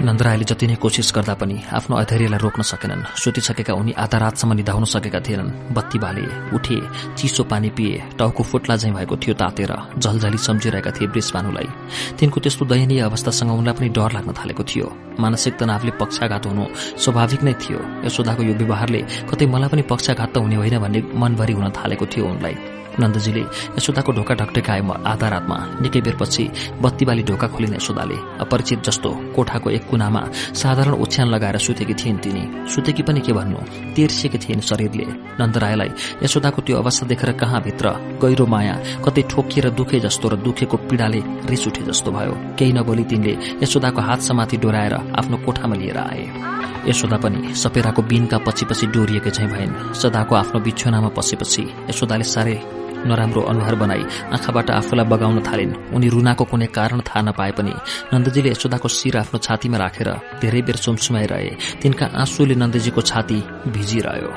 नन्दरायले 0.05 0.45
जति 0.45 0.65
नै 0.67 0.75
कोसिस 0.77 1.09
गर्दा 1.15 1.33
पनि 1.41 1.55
आफ्नो 1.73 1.95
अधैर्यलाई 1.97 2.39
रोक्न 2.39 2.61
सकेनन्। 2.61 3.17
सुतिसकेका 3.17 3.73
उनी 3.73 3.91
आधा 3.97 4.17
रातसम्म 4.17 4.53
निधाउन 4.53 4.85
सकेका 4.85 5.19
थिएनन्। 5.25 5.73
बत्ती 5.73 5.97
बाले 5.97 6.25
उठे 6.53 6.77
चिसो 7.17 7.43
पानी 7.49 7.69
पिए 7.73 8.13
टाउको 8.13 8.43
फुट्ला 8.43 8.75
झैं 8.77 8.93
भएको 8.93 9.15
थियो 9.17 9.33
तातेर 9.41 9.71
झलझली 9.97 10.37
सम्झिरहेका 10.37 10.91
थिए 10.93 11.07
वृषभानुलाई 11.09 11.67
तिनको 12.19 12.37
त्यस्तो 12.39 12.63
दयनीय 12.65 13.01
अवस्थासँग 13.09 13.51
उनलाई 13.51 13.73
पनि 13.73 13.89
डर 13.97 14.11
लाग्न 14.13 14.31
थालेको 14.37 14.63
थियो। 14.63 14.87
मानसिक 15.19 15.53
तनावले 15.57 15.91
पक्षाघात 15.97 16.45
हुनु 16.45 16.63
स्वाभाविक 17.01 17.41
नै 17.43 17.53
थियो। 17.57 17.79
यशोदाको 18.05 18.41
यो 18.45 18.53
व्यवहारले 18.61 19.01
कतै 19.25 19.45
मलाई 19.49 19.69
पनि 19.73 19.83
पक्षाघात 19.89 20.29
त 20.33 20.37
हुने 20.37 20.55
होइन 20.61 20.75
भन्ने 20.83 20.99
मनभरि 21.17 21.53
हुन 21.57 21.65
थालेको 21.73 22.05
थियो 22.05 22.25
उनलाई। 22.29 22.55
नन्दजीले 22.99 23.43
यशोदाको 23.77 24.11
ढोका 24.11 24.33
ढकटेकाए 24.35 24.81
आधा 25.05 25.27
रातमा। 25.29 25.57
निकै 25.81 26.01
बेरपछि 26.01 26.43
बत्तीबाली 26.81 27.23
ढोका 27.23 27.47
खोलिन 27.53 27.73
यशोदाले 27.75 28.17
अपरिचित 28.43 28.79
जस्तो 28.87 29.09
कोठाको 29.35 29.69
एक 29.69 29.83
कुनामा 29.89 30.21
साधारण 30.53 30.93
ओछ्यान 31.03 31.27
लगाएर 31.29 31.57
सुतेकी 31.57 31.93
थिइन् 31.93 32.19
तिनी। 32.23 32.43
सुतेकी 32.73 33.03
पनि 33.03 33.19
के 33.19 33.33
भन्नु? 33.33 33.59
तेर्सिएकी 33.95 34.37
थिइन् 34.37 34.67
शरीरले। 34.69 35.05
नन्दरायलाई 35.39 35.89
यशोदाको 36.23 36.61
त्यो 36.61 36.77
अवस्था 36.77 37.07
देखेर 37.07 37.31
कहाँ 37.41 37.61
भित्र 37.61 37.85
गहिरो 38.21 38.45
माया 38.45 38.75
कतै 39.05 39.21
ठोकिएर 39.31 39.69
दुखे 39.77 39.99
जस्तो 39.99 40.27
र 40.29 40.35
दुखेको 40.45 40.77
पीड़ाले 40.87 41.21
रिस 41.49 41.67
उठे 41.67 41.83
जस्तो 41.83 42.11
भयो। 42.11 42.33
केही 42.57 42.73
नबोली 42.73 43.03
तिनले 43.03 43.33
यशोदाको 43.63 44.01
हात 44.01 44.19
समाथि 44.21 44.57
डोराएर 44.57 44.93
आफ्नो 45.19 45.37
कोठामा 45.45 45.75
लिएर 45.75 45.97
आए। 45.97 46.23
यशोदा 46.87 47.17
पनि 47.17 47.53
सपेराको 47.55 48.01
बिनका 48.01 48.37
पछि 48.45 48.65
पछि 48.69 48.85
डोरिएकै 48.93 49.31
चाहिँ 49.31 49.49
भइन्। 49.51 49.93
सदाको 49.93 50.33
आफ्नो 50.35 50.59
बिछोनामा 50.61 51.09
पसेपछि 51.17 51.63
यशोदाले 51.89 52.23
साह्रै 52.23 52.57
नराम्रो 53.05 53.41
अनुहार 53.51 53.75
बनाई 53.75 54.03
आँखाबाट 54.35 54.69
आफूलाई 54.71 55.05
बगाउन 55.05 55.39
थालिन्। 55.47 55.73
उनी 55.95 56.07
रुनाको 56.09 56.43
कुनै 56.51 56.67
कारण 56.77 56.99
थाहा 57.07 57.21
नपाए 57.21 57.51
पनि 57.57 57.73
नन्दजीले 58.13 58.49
यशोदाको 58.51 58.87
शिर 58.87 59.17
आफ्नो 59.17 59.37
छातीमा 59.45 59.77
राखेर 59.77 60.09
धेरै 60.41 60.61
बेर 60.61 60.77
सुमसुमाइरहे। 60.83 61.51
तिनका 61.81 62.05
आँसुले 62.21 62.55
नन्दजीको 62.55 63.01
छाती 63.01 63.39
भिजिरह्यो। 63.67 64.31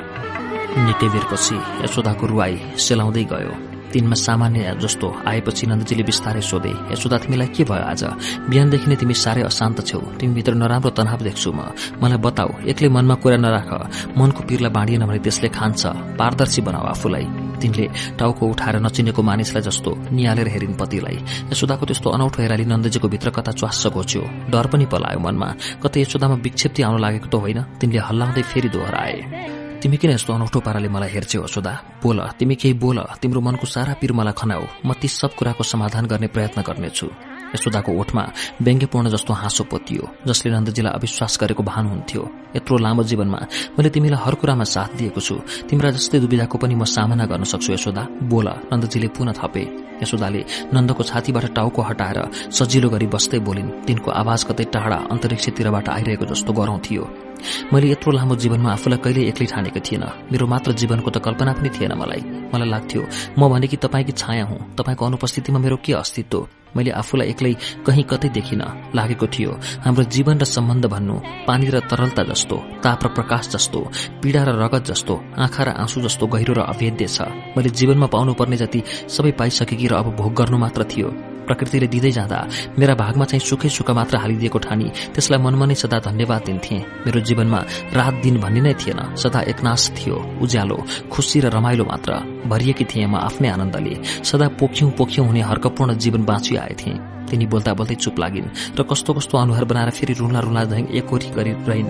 निकै 0.85 1.07
बेरपछि 1.09 1.55
यशोदाको 1.83 2.23
रुवाई 2.27 2.55
सेलाउँदै 2.77 3.23
गयो। 3.33 3.53
तिनमा 3.93 4.15
सामान्य 4.15 4.77
जस्तो 4.81 5.07
आएपछि 5.27 5.65
नन्दजीले 5.67 6.03
बिस्तारै 6.03 6.41
सोधे 6.41 6.73
यशोदा 6.93 7.17
तिमीलाई 7.17 7.47
के 7.55 7.63
भयो 7.63 7.83
आज? 7.91 8.01
बिहानदेखि 8.49 8.87
नै 8.89 8.95
तिमी 8.95 9.13
साह्रै 9.13 9.43
अशान्त 9.43 9.81
छौ 9.85 9.99
तिमीभित्र 10.19 10.53
नराम्रो 10.53 10.89
तनाव 10.93 11.21
देख्छु 11.25 11.49
म। 11.51 11.73
मलाई 12.01 12.17
बताऊ 12.17 12.49
एक्लै 12.69 12.89
मनमा 12.89 13.15
कुरा 13.21 13.37
नराख। 13.37 13.69
मनको 14.17 14.41
पिरलाई 14.47 14.71
बाँडिएन 14.71 15.03
भने 15.09 15.19
त्यसले 15.19 15.49
खान्छ। 15.49 15.81
पारदर्शी 16.19 16.61
बनाऊ 16.61 16.85
आफूलाई। 16.93 17.25
तिनले 17.59 17.85
टाउको 18.15 18.43
उठाएर 18.47 18.75
नचिनेको 18.79 19.21
मानिसलाई 19.21 19.63
जस्तो 19.67 19.91
निहालेर 20.15 20.47
हेरिन् 20.47 20.79
पतिलाई। 20.79 21.17
यशोदाको 21.51 21.83
त्यस्तो 21.85 22.07
अनौठो 22.09 22.39
हेराली 22.39 22.65
नन्दजीको 22.65 23.07
भित्र 23.09 23.29
कता 23.35 23.51
च्वास्स 23.51 23.87
घोच्यो 23.91 24.23
डर 24.53 24.65
पनि 24.71 24.85
पलायो 24.85 25.19
मनमा। 25.19 25.49
कतै 25.83 26.01
यशोदामा 26.01 26.35
विक्षेप्ति 26.45 26.81
आउन 26.87 26.97
लागेको 27.01 27.27
त 27.27 27.35
होइन। 27.35 27.59
तिनले 27.79 27.99
हल्लाउँदै 27.99 28.43
फेरि 28.47 28.69
दोहोऱ्याए। 28.69 29.58
तिमी 29.79 29.97
किन 29.97 30.11
यस्तो 30.11 30.33
अनौठो 30.33 30.59
पाराले 30.59 30.89
मलाई 30.91 31.09
हेर्छौ 31.09 31.39
यशोदा 31.47 31.73
बोल 32.03 32.19
तिमी 32.35 32.55
केही 32.59 32.73
बोल 32.83 32.99
तिम्रो 33.21 33.39
मनको 33.39 33.65
सारा 33.65 33.93
पीर 33.95 34.11
मलाई 34.11 34.35
खनाऊ। 34.35 34.63
म 34.83 34.91
ती 34.99 35.07
सब 35.07 35.31
कुराको 35.39 35.63
समाधान 35.63 36.05
गर्ने 36.11 36.27
प्रयत्न 36.35 36.59
गर्नेछु। 36.67 37.07
यशोदाको 37.55 37.91
ओठमा 37.95 38.23
व्यङ्ग्यपूर्ण 38.61 39.07
जस्तो 39.09 39.33
हाँसो 39.33 39.63
पोतियो 39.71 40.03
जसले 40.27 40.51
नन्दजीलाई 40.51 40.93
अविश्वास 40.99 41.33
गरेको 41.41 41.63
भान 41.63 41.85
हुन्थ्यो। 41.91 42.21
यत्रो 42.55 42.75
लामो 42.77 43.03
जीवनमा 43.07 43.39
मैले 43.79 43.89
तिमीलाई 43.95 44.19
हर 44.19 44.35
कुरामा 44.35 44.65
साथ 44.67 44.91
दिएको 44.99 45.21
छु। 45.23 45.35
तिम्रा 45.71 45.89
जस्तै 45.95 46.19
दुविधाको 46.19 46.55
पनि 46.59 46.75
म 46.75 46.83
सामना 46.83 47.25
गर्न 47.31 47.47
सक्छु 47.47 47.71
यशोदा 47.73 48.03
बोल 48.27 48.47
नन्दजीले 48.71 49.07
पुनः 49.15 49.33
थपे। 49.39 49.63
यशोदाले 50.03 50.41
नन्दको 50.75 51.01
छातीबाट 51.07 51.45
टाउको 51.55 51.81
हटाएर 51.87 52.19
सजिलो 52.51 52.89
गरी 52.91 53.07
बस्दै 53.15 53.39
बोलिन् 53.47 53.73
तिनको 53.87 54.09
आवाज 54.11 54.39
कतै 54.43 54.65
टाढा 54.75 54.97
अन्तरिक्षतिरबाट 55.07 55.85
आइरहेको 55.95 56.25
जस्तो 56.31 56.51
गरौं 56.53 56.79
थियो। 56.83 57.28
मैले 57.73 57.87
यत्रो 57.91 58.11
लामो 58.11 58.35
जीवनमा 58.35 58.69
आफूलाई 58.73 58.99
कहिले 59.03 59.21
एक्लै 59.31 59.47
ठानेको 59.47 59.79
थिएन। 59.79 60.03
मेरो 60.31 60.45
मात्र 60.47 60.71
जीवनको 60.79 61.09
त 61.09 61.17
कल्पना 61.19 61.51
पनि 61.57 61.69
थिएन 61.69 61.93
मलाई। 61.93 62.21
मलाई 62.53 62.69
लाग्थ्यो 62.69 63.01
म 63.37 63.41
भने 63.49 63.67
कि 63.67 63.77
तपाईँकी 63.77 64.13
छाया 64.13 64.45
हुँ। 64.45 64.75
तपाईँको 64.77 65.05
अनुपस्थितिमा 65.05 65.59
मेरो 65.59 65.77
के 65.83 65.93
अस्तित्व? 65.93 66.47
मैले 66.69 66.91
आफूलाई 66.93 67.27
एक्लै 67.33 67.53
कहीँ 67.81 68.03
कतै 68.05 68.29
देखिन 68.29 68.61
लागेको 68.93 69.25
थियो। 69.25 69.51
हाम्रो 69.81 70.03
जीवन 70.05 70.37
र 70.37 70.45
सम्बन्ध 70.45 70.85
भन्नु 70.85 71.15
पानी 71.49 71.65
र 71.73 71.81
तरलता 71.89 72.23
जस्तो 72.29 72.55
ताप 72.85 72.99
र 73.03 73.07
प्रकाश 73.17 73.49
जस्तो 73.57 73.79
पीड़ा 74.21 74.41
र 74.45 74.49
रगत 74.53 74.93
जस्तो 74.93 75.13
आँखा 75.33 75.63
र 75.65 75.69
आँसु 75.81 76.01
जस्तो 76.05 76.27
गहिरो 76.29 76.53
र 76.53 76.61
अभेद्य 76.69 77.07
छ। 77.09 77.25
मैले 77.57 77.69
जीवनमा 77.73 78.07
पाउनुपर्ने 78.13 78.57
जति 78.61 78.79
सबै 79.09 79.31
पाइसकेकी 79.33 79.87
र 79.89 79.93
अब 79.97 80.13
भोग 80.13 80.33
गर्नु 80.37 80.57
मात्र 80.61 80.85
थियो। 80.85 81.09
प्रकृतिले 81.49 81.87
दिँदै 81.89 82.11
जाँदा 82.13 82.39
मेरा 82.77 82.93
भागमा 82.93 83.25
चाहिँ 83.25 83.41
सुखै 83.41 83.69
सुख 83.73 83.89
मात्र 83.89 84.15
हालिदिएको 84.21 84.59
ठानी। 84.61 84.87
त्यसलाई 85.17 85.39
मनमा 85.41 85.65
नै 85.65 85.75
सदा 85.75 85.97
धन्यवाद 86.05 86.41
दिन्थे। 86.45 86.77
मेरो 87.05 87.19
जीवनमा 87.25 87.59
रात 87.97 88.15
दिन 88.23 88.35
भन्ने 88.37 88.61
नै 88.61 88.73
थिएन। 88.77 88.99
सदा 89.17 89.39
एकनाश 89.51 89.81
थियो 89.97 90.15
उज्यालो 90.41 90.77
खुसी 91.09 91.37
र 91.41 91.45
रमाइलो 91.49 91.83
मात्र। 91.85 92.11
भरिएकी 92.45 92.85
थिएँ 92.85 93.07
म 93.09 93.15
आफ्नै 93.17 93.49
आनन्दले। 93.49 93.95
सदा 94.23 94.47
पोख्यौं 94.59 94.89
पोख्यौं 94.93 95.25
हुने 95.27 95.41
हर्कपूर्ण 95.41 95.97
जीवन 95.97 96.21
बाँचिआएथे। 96.25 97.18
तिनी 97.29 97.45
बोल्दा 97.45 97.73
बोल्दै 97.73 97.95
चुप 97.95 98.19
लागिन् 98.19 98.49
र 98.77 98.83
कस्तो 98.83 99.13
कस्तो 99.13 99.37
अनुहार 99.37 99.65
बनाएर 99.69 99.89
फेरि 99.93 100.13
रुला 100.19 100.39
रुला 100.39 100.63
झैँ 100.65 100.87
एकहोरी 100.89 101.29
गरी 101.37 101.51
रहिन्। 101.69 101.89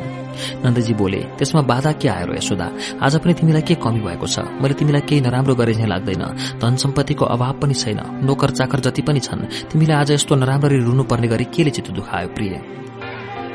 नन्दजी 0.63 0.93
बोले 0.93 1.19
त्यसमा 1.37 1.61
बाधा 1.61 1.91
के 1.99 2.07
आयो 2.07 2.33
यशोदा? 2.33 2.67
आज 3.03 3.15
पनि 3.23 3.33
तिमीलाई 3.33 3.61
के 3.61 3.75
कमी 3.75 3.99
भएको 3.99 4.27
छ? 4.27 4.39
मैले 4.61 4.73
तिमीलाई 4.79 5.01
केही 5.03 5.21
नराम्रो 5.21 5.55
गरे 5.55 5.73
झैँ 5.73 5.87
लाग्दैन। 5.87 6.23
धन 6.61 6.75
सम्पत्तिको 6.75 7.25
अभाव 7.25 7.53
पनि 7.59 7.73
छैन। 7.73 7.99
नोकर 8.23 8.49
चाकर 8.51 8.79
जति 8.79 9.01
पनि 9.01 9.19
छन् 9.19 9.71
तिमीलाई 9.71 9.97
आज 9.99 10.11
यस्तो 10.11 10.35
नराम्ररी 10.35 10.77
रुनुपर्ने 10.79 11.27
गरी 11.27 11.45
केले 11.51 11.71
चित्त 11.71 11.91
दुखायो 11.91 12.27
प्रिय? 12.35 12.53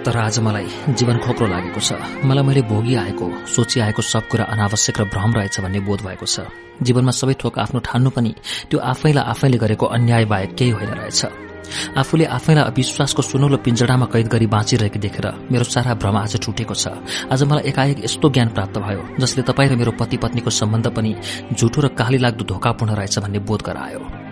तर 0.05 0.17
आज 0.19 0.39
मलाई 0.45 0.69
जीवन 0.93 1.17
खोक्रो 1.25 1.47
लागेको 1.49 1.81
छ। 1.81 1.97
मलाई 2.29 2.45
मैले 2.45 2.63
भोगी 2.69 2.95
आएको 2.95 3.27
सोची 3.49 3.81
आएको 3.81 4.03
सब 4.03 4.29
कुरा 4.29 4.45
अनावश्यक 4.45 5.01
र 5.01 5.05
भ्रम 5.09 5.33
रहेछ 5.33 5.61
भन्ने 5.65 5.81
बोध 5.81 6.01
भएको 6.05 6.27
छ। 6.29 6.45
जीवनमा 6.85 7.13
सबै 7.17 7.35
थोक 7.41 7.59
आफ्नो 7.59 7.81
ठान्नु 7.81 8.11
पनि 8.13 8.35
त्यो 8.69 8.79
आफैलाई 8.85 9.25
आफैले 9.25 9.57
गरेको 9.57 9.87
अन्याय 9.87 10.25
बाहेक 10.29 10.53
केही 10.53 10.71
होइन 10.77 10.93
रहेछ। 11.01 11.54
आफूले 11.97 12.25
आफैलाई 12.27 12.65
अविश्वासको 12.65 13.23
सुनौलो 13.23 13.57
पिंजडामा 13.65 14.07
कैद 14.13 14.27
गरी 14.29 14.47
बाँचिरहेको 14.47 14.99
देखेर 14.99 15.27
मेरो 15.53 15.65
सारा 15.65 15.95
भ्रम 15.95 16.17
आज 16.17 16.37
टुटेको 16.41 16.75
छ। 16.75 16.89
आज 17.33 17.43
मलाई 17.43 17.69
एकाएक 17.69 18.05
यस्तो 18.05 18.31
ज्ञान 18.31 18.49
प्राप्त 18.57 18.79
भयो 18.79 19.03
जसले 19.21 19.43
तपाईँ 19.45 19.69
र 19.71 19.77
मेरो 19.77 19.93
पति 20.01 20.17
पत्नीको 20.17 20.51
सम्बन्ध 20.51 20.87
पनि 20.97 21.15
झुठो 21.53 21.81
र 21.81 21.89
काली 21.95 22.19
लाग्दो 22.19 22.45
धोकापूर्ण 22.45 22.93
रहेछ 22.95 23.19
भन्ने 23.19 23.39
बोध 23.39 23.63
गरायो। 23.63 24.24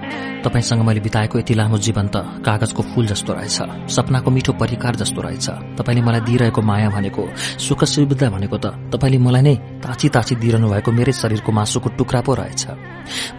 तपाईँसँग 0.42 0.82
मैले 0.82 1.00
बिताएको 1.00 1.38
यति 1.38 1.54
लामो 1.54 1.78
जीवन 1.78 2.06
त 2.10 2.42
कागजको 2.42 2.82
फूल 2.82 3.06
जस्तो 3.06 3.32
रहेछ 3.32 3.58
सपनाको 3.86 4.30
मिठो 4.30 4.52
परिकार 4.58 4.96
जस्तो 4.98 5.20
रहेछ। 5.22 5.46
तपाईँले 5.78 6.02
मलाई 6.02 6.20
दिइरहेको 6.26 6.60
माया 6.62 6.88
भनेको 6.90 7.22
सुख 7.62 7.84
सुविधा 7.84 8.30
भनेको 8.30 8.58
त 8.58 8.74
तपाईँले 8.90 9.18
मलाई 9.18 9.42
नै 9.42 9.54
ताची 9.78 10.08
ताची 10.10 10.34
दिइरहनु 10.42 10.66
भएको 10.66 10.90
मेरै 10.90 11.12
शरीरको 11.12 11.52
मासुको 11.52 11.88
टुक्रा 11.94 12.20
पो 12.26 12.34
रहेछ। 12.34 12.62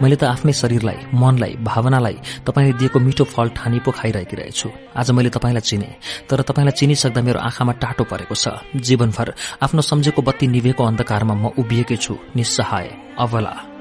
मैले 0.00 0.16
त 0.16 0.24
आफ्नै 0.24 0.52
शरीरलाई 0.52 1.12
मनलाई 1.12 1.52
भावनालाई 1.60 2.16
तपाईँले 2.46 2.72
दिएको 2.80 2.98
मिठो 2.98 3.24
फल 3.28 3.48
ठानी 3.52 3.78
पो 3.84 3.90
खाइरहेकी 3.92 4.36
रहेछु। 4.36 4.68
आज 4.96 5.10
मैले 5.12 5.28
तपाईँलाई 5.28 5.60
चिने 5.60 5.90
तर 6.24 6.40
तपाईँलाई 6.40 6.72
चिनिसक्दा 6.72 7.20
मेरो 7.20 7.38
आँखामा 7.40 7.72
टाटो 7.84 8.04
परेको 8.08 8.34
छ। 8.34 8.64
जीवनभर 8.80 9.34
आफ्नो 9.60 9.82
सम्झेको 9.82 10.22
बत्ती 10.24 10.46
निभेको 10.48 10.82
अन्धकारमा 10.84 11.34
म 11.34 11.44
उभिएकै 11.60 11.96
छु 12.00 12.16
निस्सहाय 12.32 12.88
अवला 13.20 13.73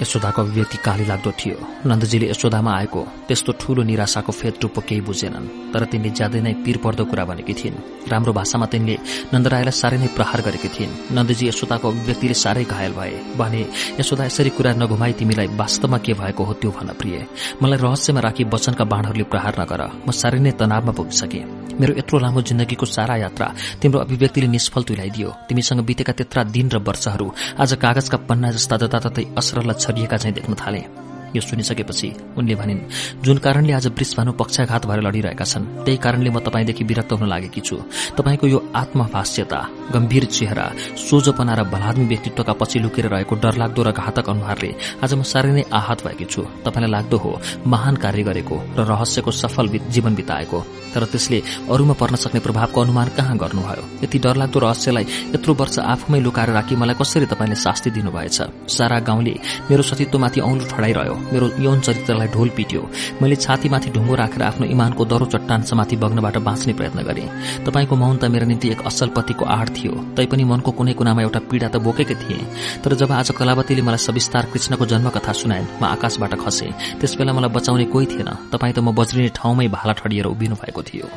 यशोदाको 0.00 0.42
अभिव्यक्ति 0.42 0.78
काली 0.86 1.04
लाग्दो 1.04 1.30
थियो। 1.40 1.56
नन्दजीले 1.86 2.26
यशोदामा 2.30 2.70
आएको 2.78 3.00
त्यस्तो 3.28 3.52
ठूलो 3.60 3.82
निराशाको 3.82 4.32
फेद 4.32 4.54
टुप्पो 4.60 4.80
केही 4.88 5.00
बुझेनन् 5.02 5.50
तर 5.72 5.84
तिनले 5.90 6.10
ज्यादै 6.10 6.40
नै 6.40 6.52
पीर 6.64 6.76
पर्दो 6.84 7.04
कुरा 7.10 7.24
भनेकी 7.24 7.54
थिइन्। 7.54 7.76
राम्रो 8.10 8.32
भाषामा 8.32 8.66
तिनले 8.72 8.96
नन्दरायलाई 9.34 9.74
साह्रै 9.74 9.98
नै 9.98 10.08
प्रहार 10.16 10.40
गरेकी 10.46 10.68
थिइन्। 10.68 10.92
नन्दजी 11.16 11.44
यशोदाको 11.48 11.86
अभिव्यक्तिले 11.88 12.34
साह्रै 12.34 12.64
घायल 12.64 12.92
भए। 12.94 13.14
भने 13.38 13.62
यशोदा 14.00 14.24
यसरी 14.24 14.50
कुरा 14.56 14.72
नघुमाई 14.78 15.12
तिमीलाई 15.18 15.48
वास्तवमा 15.58 15.98
के 15.98 16.12
भएको 16.14 16.42
हो 16.44 16.52
त्यो 16.60 16.70
भन 16.70 16.88
प्रिय। 16.94 17.16
मलाई 17.62 17.78
रहस्यमा 17.78 18.20
राखी 18.20 18.44
वचनका 18.54 18.84
बाणहरूले 18.84 19.26
प्रहार 19.32 19.54
नगर। 19.60 19.80
म 20.06 20.10
साह्रै 20.10 20.40
नै 20.40 20.52
तनावमा 20.54 20.92
पुगिसके। 20.94 21.42
मेरो 21.78 21.94
यत्रो 21.94 22.18
लामो 22.18 22.40
जिन्दगीको 22.42 22.86
सारा 22.86 23.16
यात्रा 23.16 23.46
तिम्रो 23.78 23.98
अभिव्यक्तिले 24.00 24.46
निष्फल 24.50 24.82
तुल्याइदियो। 24.82 25.28
तिमीसँग 25.48 25.80
बितेका 25.86 26.12
त्यत्रा 26.18 26.42
दिन 26.50 26.66
र 26.74 26.76
वर्षहरू 26.82 27.26
आज 27.62 27.72
कागजका 27.78 28.18
पन्ना 28.26 28.50
जस्ता 28.50 28.76
जताततै 28.82 29.24
असरल 29.38 29.70
छरिएका 29.88 30.16
चाहिँ 30.16 30.34
देख्न 30.36 30.54
थाले। 30.54 30.84
यो 31.28 31.40
सुनिसकेपछि 31.44 32.08
उनले 32.40 32.54
भनिन् 32.56 32.80
जुन 33.24 33.38
कारणले 33.44 33.72
आज 33.72 33.86
वृषभानु 33.92 34.32
पक्षाघात 34.32 34.86
भएर 34.88 35.00
लडिरहेका 35.04 35.44
छन् 35.44 35.84
त्यही 35.84 35.96
कारणले 36.00 36.30
म 36.32 36.40
तपाईँदेखि 36.40 36.84
विरक्त 36.88 37.12
हुन 37.12 37.28
लागेकी 37.28 37.60
छु। 37.60 37.76
तपाईँको 38.16 38.46
यो 38.48 38.58
आत्मभाष्यता 38.72 39.60
गम्भीर 39.92 40.24
चेहरा 40.24 40.64
सोझोपना 40.96 41.54
र 41.54 41.62
भलाद्मी 41.68 42.06
व्यक्तित्वका 42.08 42.52
पछि 42.56 42.78
लुकेर 42.80 43.06
रहेको 43.12 43.34
डरलाग्दो 43.44 43.82
र 43.84 43.92
घातक 43.92 44.28
अनुहारले 44.28 44.70
आज 45.04 45.12
म 45.14 45.22
साह्रै 45.22 45.52
नै 45.52 45.64
आहत 45.68 45.98
भएकी 46.08 46.24
छु। 46.24 46.42
तपाईँलाई 46.64 46.90
लाग्दो 46.96 47.16
हो 47.20 47.30
महान 47.68 47.94
कार्य 48.00 48.22
गरेको 48.24 48.56
र 48.76 48.88
रहस्यको 48.88 49.30
सफल 49.30 49.68
जीवन 49.92 50.14
बिताएको। 50.16 50.58
तर 50.98 51.06
त्यसले 51.06 51.38
अरूमा 51.70 51.94
पर्न 51.94 52.14
सक्ने 52.18 52.40
प्रभावको 52.42 52.80
अनुमान 52.82 53.08
कहाँ 53.14 53.36
गर्नुभयो? 53.38 53.82
यति 54.02 54.18
डरलाग्दो 54.18 54.58
रहस्यलाई 54.58 55.06
यत्रो 55.30 55.54
वर्ष 55.54 55.78
आफूमै 55.78 56.20
लुकाएर 56.26 56.50
राखी 56.50 56.74
मलाई 56.74 56.98
कसरी 56.98 57.26
तपाईँले 57.30 57.54
शास्ति 57.54 57.90
दिनुभएछ? 57.94 58.66
सारा 58.66 58.98
गाउँले 59.06 59.34
मेरो 59.70 59.82
सतीत्वमाथि 59.82 60.40
औँलो 60.40 60.64
ठडाइरह्यो। 60.66 61.14
मेरो 61.32 61.46
यौन 61.62 61.80
चरित्रलाई 61.86 62.28
ढोल 62.34 62.48
पिट्यो। 62.58 62.82
मैले 63.22 63.36
छातीमाथि 63.36 63.90
ढुङ्गो 63.94 64.14
राखेर 64.14 64.42
आफ्नो 64.42 64.66
इमानको 64.66 65.04
दरो 65.06 65.26
चट्टान 65.30 65.62
समाथि 65.70 65.96
बग्नबाट 66.02 66.36
बाँच्ने 66.42 66.72
प्रयत्न 66.74 67.02
गरे। 67.06 67.24
तपाईँको 67.62 67.94
मौनता 67.96 68.28
मेरो 68.28 68.46
निम्ति 68.50 68.68
एक 68.74 68.82
असल 68.82 69.08
पतिको 69.14 69.44
आड़ 69.46 69.68
थियो। 69.68 69.92
तैपनि 70.18 70.44
मनको 70.50 70.70
कुनै 70.74 70.92
कुनामा 70.98 71.22
एउटा 71.22 71.40
पीड़ा 71.46 71.68
त 71.68 71.76
बोकेकै 71.78 72.14
थिए। 72.14 72.42
तर 72.82 72.94
जब 72.98 73.12
आज 73.12 73.30
कलावतीले 73.38 73.82
मलाई 73.86 74.02
सविस्तार 74.02 74.50
कृष्णको 74.50 74.86
जन्मकथा 74.86 75.32
सुनाइन् 75.32 75.70
म 75.78 75.84
आकाशबाट 75.94 76.34
खसे। 76.42 76.68
त्यसबेला 76.98 77.32
मलाई 77.32 77.50
बचाउने 77.54 77.84
कोही 77.86 78.06
थिएन। 78.10 78.50
तपाईँ 78.50 78.74
त 78.74 78.78
म 78.82 78.90
बज्रिने 78.90 79.30
ठाउँमै 79.38 79.68
भाला 79.68 79.92
ठडिएर 79.92 80.26
उभिनु 80.26 80.56
भएको 80.58 80.82
थियो। 80.88 81.08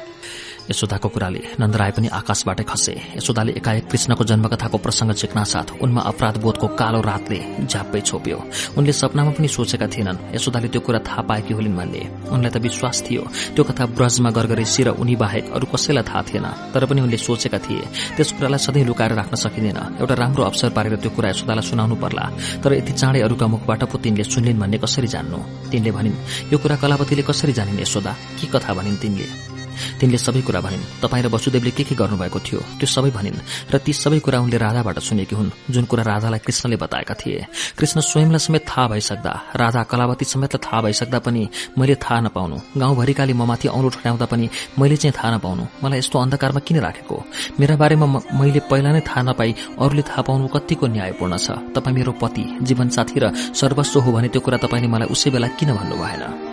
यशोदाको 0.69 1.09
कुराले 1.09 1.41
नन्दराय 1.59 1.91
पनि 1.91 2.07
आकाशबाटै 2.07 2.63
खसे। 2.63 2.93
यशोदाले 3.17 3.51
एकाएक 3.59 3.85
कृष्णको 3.91 4.23
जन्मकथाको 4.23 4.77
प्रसंग 4.77 5.11
साथ 5.43 5.81
उनमा 5.81 6.01
अपराध 6.01 6.37
बोधको 6.37 6.67
कालो 6.79 7.01
रातले 7.01 7.39
झ्याप्पै 7.65 8.01
छोप्यो। 8.01 8.37
उनले 8.77 8.93
सपनामा 8.93 9.31
पनि 9.35 9.47
सोचेका 9.47 9.87
थिएनन्। 9.87 10.35
यशोदाले 10.35 10.67
त्यो 10.69 10.81
कुरा 10.85 10.99
थाहा 11.01 11.21
पाएकी 11.27 11.53
होलिन् 11.53 11.75
भन्ने। 11.75 12.01
उनलाई 12.31 12.51
त 12.53 12.57
विश्वास 12.61 13.03
थियो। 13.03 13.21
त्यो 13.57 13.63
कथा 13.67 13.85
ब्रजमा 13.97 14.29
गरगरेसी 14.31 14.81
र 14.83 14.89
उनी 14.95 15.15
बाहेक 15.17 15.51
अरू 15.51 15.65
कसैलाई 15.65 16.03
थाहा 16.07 16.21
थिएन। 16.29 16.47
तर 16.71 16.85
पनि 16.85 17.01
उनले 17.01 17.17
सोचेका 17.17 17.57
थिए 17.57 17.83
त्यस 18.15 18.31
कुरालाई 18.37 18.59
सधैँ 18.61 18.85
लुकाएर 18.85 19.13
राख्न 19.17 19.35
सकिँदैन। 19.35 19.79
एउटा 19.99 20.15
राम्रो 20.15 20.43
अवसर 20.45 20.69
पारेर 20.71 20.95
त्यो 21.01 21.11
कुरा 21.11 21.29
यशोदालाई 21.35 21.65
सुनाउनु 21.67 21.95
पर्ला। 21.97 22.25
तर 22.63 22.71
यति 22.79 22.93
चाँडै 22.93 23.21
अरूका 23.27 23.47
मुखबाट 23.49 23.81
पो 23.91 23.97
तिनले 23.97 24.23
सुन्लिन् 24.23 24.59
भन्ने 24.61 24.77
कसरी 24.77 25.07
जान्नु? 25.09 25.39
तिनले 25.71 25.91
भनिन् 25.91 26.21
यो 26.53 26.57
कुरा 26.61 26.75
कलावतीले 26.79 27.23
कसरी 27.27 27.53
जानिन् 27.53 27.81
यशोदा? 27.81 28.11
के 28.39 28.45
कथा 28.47 28.71
भनिन् 28.71 29.01
तिनले? 29.01 29.50
तिनले 29.99 30.17
सबै 30.17 30.41
कुरा 30.41 30.61
भनिन्। 30.61 30.83
तपाईँ 31.01 31.23
र 31.23 31.27
वसुदेवले 31.33 31.71
के 31.71 31.83
के 31.83 31.95
गर्नुभएको 31.95 32.39
थियो? 32.39 32.59
त्यो 32.79 32.87
सबै 32.87 33.11
भनिन्। 33.11 33.41
र 33.71 33.77
ती 33.77 33.93
सबै 33.93 34.19
कुरा 34.19 34.39
उनले 34.39 34.57
राधाबाट 34.57 34.99
सुनेकी 34.99 35.35
हुन् 35.35 35.51
जुन 35.71 35.85
कुरा 35.85 36.03
राधालाई 36.03 36.39
कृष्णले 36.39 36.75
बताएका 36.75 37.13
थिए। 37.21 37.45
कृष्ण 37.77 37.99
स्वयंलाई 38.01 38.39
समेत 38.39 38.63
थाहा 38.67 38.87
भइसक्दा 38.87 39.31
राधा 39.55 39.81
कलावती 39.83 40.25
समेतलाई 40.25 40.61
थाहा 40.65 40.81
भइसक्दा 40.81 41.19
पनि 41.25 41.41
मैले 41.77 41.95
थाहा 41.95 42.19
नपाउनु। 42.27 42.57
गाउँभरिकाले 42.77 43.33
ममाथि 43.33 43.67
औँलो 43.67 43.89
ठड्याउँदा 43.89 44.25
पनि 44.25 44.45
मैले 44.79 44.95
चाहिँ 44.97 45.13
थाहा 45.17 45.29
नपाउनु। 45.35 45.63
मलाई 45.83 45.99
यस्तो 45.99 46.17
अन्धकारमा 46.19 46.59
किन 46.67 46.77
राखेको? 46.79 47.15
मेरा 47.59 47.75
बारेमा 47.75 48.05
मैले 48.39 48.59
पहिला 48.69 48.91
नै 48.91 49.01
थाहा 49.01 49.21
नपाई 49.21 49.51
अरूले 49.79 50.03
थाहा 50.09 50.21
पाउनु 50.27 50.47
कतिको 50.47 50.85
न्यायपूर्ण 50.87 51.33
छ। 51.37 51.47
तपाईँ 51.75 51.95
मेरो 51.95 52.11
पति 52.21 52.43
जीवनसाथी 52.61 53.17
र 53.23 53.25
सर्वस्व 53.55 53.99
हो 54.05 54.09
भने 54.11 54.27
त्यो 54.29 54.41
कुरा 54.41 54.57
तपाईँले 54.63 54.87
मलाई 54.87 55.07
उसै 55.13 55.29
बेला 55.31 55.47
किन 55.57 55.69
भन्नु 55.77 55.95
भएन 55.95 56.50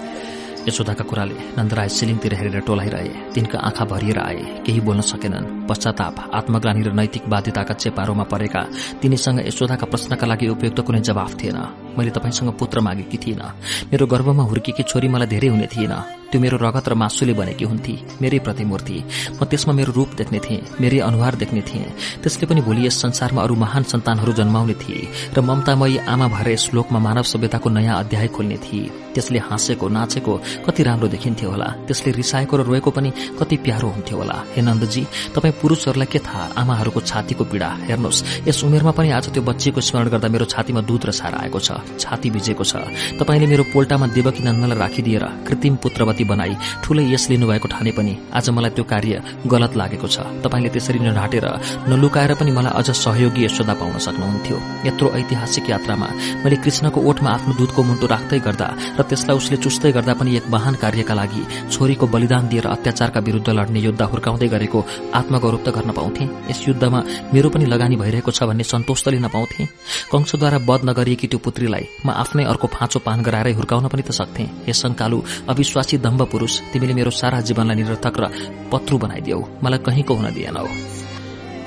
यशोदाका 0.69 1.05
कुराले 1.05 1.37
नन्दराय 1.57 1.89
सिलिङतिर 1.89 2.35
हेरेर 2.35 2.61
टोलाइरहे। 2.61 3.33
तिनका 3.33 3.59
आँखा 3.59 3.85
भरिएर 3.85 4.19
आए। 4.21 4.43
केही 4.67 4.81
बोल्न 4.81 5.01
सकेनन्। 5.03 5.67
पश्चाताप 5.69 6.15
आत्मग्लानी 6.35 6.83
र 6.85 6.93
नैतिक 6.93 7.25
बाध्यताका 7.25 7.75
चेपारोमा 7.75 8.25
परेका 8.29 8.63
तिनीसँग 9.01 9.39
यशोदाका 9.49 9.87
प्रश्नका 9.89 10.27
लागि 10.27 10.47
उपयुक्त 10.49 10.81
कुनै 10.85 11.01
जवाफ 11.01 11.33
थिएन। 11.41 11.59
मैले 11.97 12.11
तपाईँसँग 12.13 12.53
पुत्र 12.61 12.81
मागेकी 12.81 13.19
थिइनँ। 13.19 13.49
मेरो 13.91 14.07
गर्भमा 14.07 14.45
हुर्केकी 14.45 14.83
छोरी 14.85 15.09
मलाई 15.09 15.29
धेरै 15.29 15.49
हुने 15.49 15.67
थिएन। 15.67 15.95
त्यो 16.31 16.41
मेरो 16.41 16.57
रगत 16.61 16.89
र 16.89 16.95
मासुले 16.95 17.33
बनेकी 17.33 17.65
हुन्थे 17.65 17.95
मेरै 18.21 18.39
प्रतिमूर्ति। 18.47 18.97
म 19.41 19.45
त्यसमा 19.45 19.73
मेरो 19.75 19.93
रूप 19.93 20.11
देख्ने 20.19 20.39
थिएँ 20.39 20.67
मेरै 20.81 20.99
अनुहार 21.09 21.35
देख्ने 21.41 21.63
थिएँ। 21.65 21.93
त्यसले 22.23 22.47
पनि 22.47 22.61
भोलि 22.61 22.87
यस 22.87 22.97
संसारमा 23.03 23.43
अरू 23.43 23.55
महान 23.55 23.83
सन्तानहरू 23.83 24.33
जन्माउने 24.33 24.75
थिए 24.83 25.09
र 25.35 25.41
ममतामयी 25.41 25.97
आमा 26.05 26.27
भएर 26.29 26.49
यस 26.49 26.71
लोकमा 26.75 26.99
मानव 26.99 27.25
सभ्यताको 27.33 27.69
नयाँ 27.71 27.99
अध्याय 27.99 28.29
खोल्ने 28.29 28.57
थिए। 28.59 28.91
त्यसले 29.15 29.39
हाँसेको 29.39 29.89
नाचेको 29.89 30.33
कति 30.67 30.83
राम्रो 30.83 31.09
देखिन्थ्यो 31.09 31.51
होला। 31.51 31.69
त्यसले 31.87 32.11
रिसाएको 32.13 32.55
र 32.57 32.63
रोएको 32.69 32.91
पनि 32.91 33.11
कति 33.41 33.57
प्यारो 33.65 33.89
हुन्थ्यो 33.89 34.17
होला। 34.19 34.37
हे 34.55 34.63
नन्दजी 34.63 35.03
तपाईँ 35.35 35.55
पुरूषहरूलाई 35.61 36.07
के 36.13 36.19
थाहा? 36.19 36.45
आमाहरूको 36.61 37.01
छातीको 37.01 37.45
पीड़ा। 37.51 37.69
हेर्नुहोस् 37.89 38.49
यस 38.49 38.63
उमेरमा 38.65 38.93
पनि 38.93 39.11
आज 39.11 39.27
त्यो 39.33 39.43
बच्चीको 39.43 39.81
स्मरण 39.81 40.09
गर्दा 40.13 40.29
मेरो 40.29 40.45
छातीमा 40.45 40.81
दूध 40.87 41.07
र 41.07 41.11
सारा 41.11 41.39
आएको 41.43 41.59
छ। 41.59 41.69
छाती 41.99 42.31
भिजेको 42.31 42.65
छ। 42.65 42.77
तपाईँले 43.19 43.47
मेरो 43.49 43.65
पोल्टामा 43.73 44.07
देवकी 44.15 44.43
नन्दलाई 44.45 44.79
राखिदिएर 44.79 45.25
कृत्रिम 45.49 45.75
पुत्रवती 45.83 46.18
बनाई 46.25 46.55
ठूलै 46.85 47.05
यस 47.13 47.29
लिनुभएको 47.31 47.69
ठाने 47.69 47.93
पनि 47.99 48.13
आज 48.35 48.51
मलाई 48.51 48.71
त्यो 48.77 48.85
कार्य 48.85 49.15
गलत 49.47 49.73
लागेको 49.77 50.07
छ। 50.09 50.17
तपाईँले 50.43 50.69
त्यसरी 50.75 50.99
नढाटेर 50.99 51.47
नलुकाएर 51.89 52.33
पनि 52.41 52.51
मलाई 52.59 52.73
अझ 52.79 52.89
सहयोगी 52.91 53.45
यशोदा 53.45 53.75
पाउन 53.75 53.99
सक्नुहुन्थ्यो। 53.99 54.57
यत्रो 54.87 55.07
ऐतिहासिक 55.19 55.71
यात्रामा 55.71 56.09
मैले 56.45 56.57
कृष्णको 56.65 57.01
ओठमा 57.01 57.31
आफ्नो 57.31 57.53
दूधको 57.59 57.83
मुन्टो 57.83 58.07
राख्दै 58.07 58.39
गर्दा 58.47 58.69
र 58.99 59.03
त्यसलाई 59.09 59.37
उसले 59.37 59.57
चुस्दै 59.65 59.91
गर्दा 59.93 60.13
पनि 60.19 60.37
एक 60.37 60.47
महान 60.49 60.75
कार्यका 60.83 61.15
लागि 61.15 61.43
छोरीको 61.71 62.07
बलिदान 62.07 62.49
दिएर 62.49 62.67
अत्याचारका 62.69 63.21
विरूद्ध 63.21 63.49
लड्ने 63.51 63.81
योद्धा 63.81 64.05
हुर्काउँदै 64.13 64.49
गरेको 64.49 64.79
आत्मगौरव 65.15 65.61
त 65.67 65.69
गर्न 65.77 65.91
पाउँथे। 65.93 66.25
यस 66.51 66.61
युद्धमा 66.69 67.01
मेरो 67.35 67.49
पनि 67.51 67.67
लगानी 67.67 67.97
भइरहेको 67.97 68.31
छ 68.31 68.43
भन्ने 68.49 68.65
सन्तोष 68.65 69.03
त 69.05 69.09
लिन 69.09 69.29
पाउँथे। 69.29 69.65
कंशद्वारा 70.13 70.59
बध 70.69 70.81
नगरिएकी 70.89 71.27
त्यो 71.29 71.39
पुत्रीलाई 71.39 71.85
म 72.07 72.11
आफ्नै 72.13 72.45
अर्को 72.45 72.67
फाँचो 72.69 72.99
पान 73.07 73.23
गराएरै 73.23 73.53
हुर्काउन 73.53 73.89
पनि 73.89 74.03
त 74.03 74.11
सक्थे। 74.13 74.45
हे 74.67 74.73
शंकालु 74.73 75.19
अविश्वासी 75.49 75.97
दम्ब 76.09 76.25
पुरूष 76.33 76.61
तिमीले 76.73 76.95
मेरो 76.95 77.11
सारा 77.13 77.41
जीवनलाई 77.45 77.77
निरर्थक 77.77 78.17
र 78.21 78.25
पत्रु 78.73 78.99
बनाइदियौ 78.99 79.41
मलाई 79.65 79.85
कहीँको 79.85 80.15
हुन 80.15 80.33
दिएनौ 80.35 80.67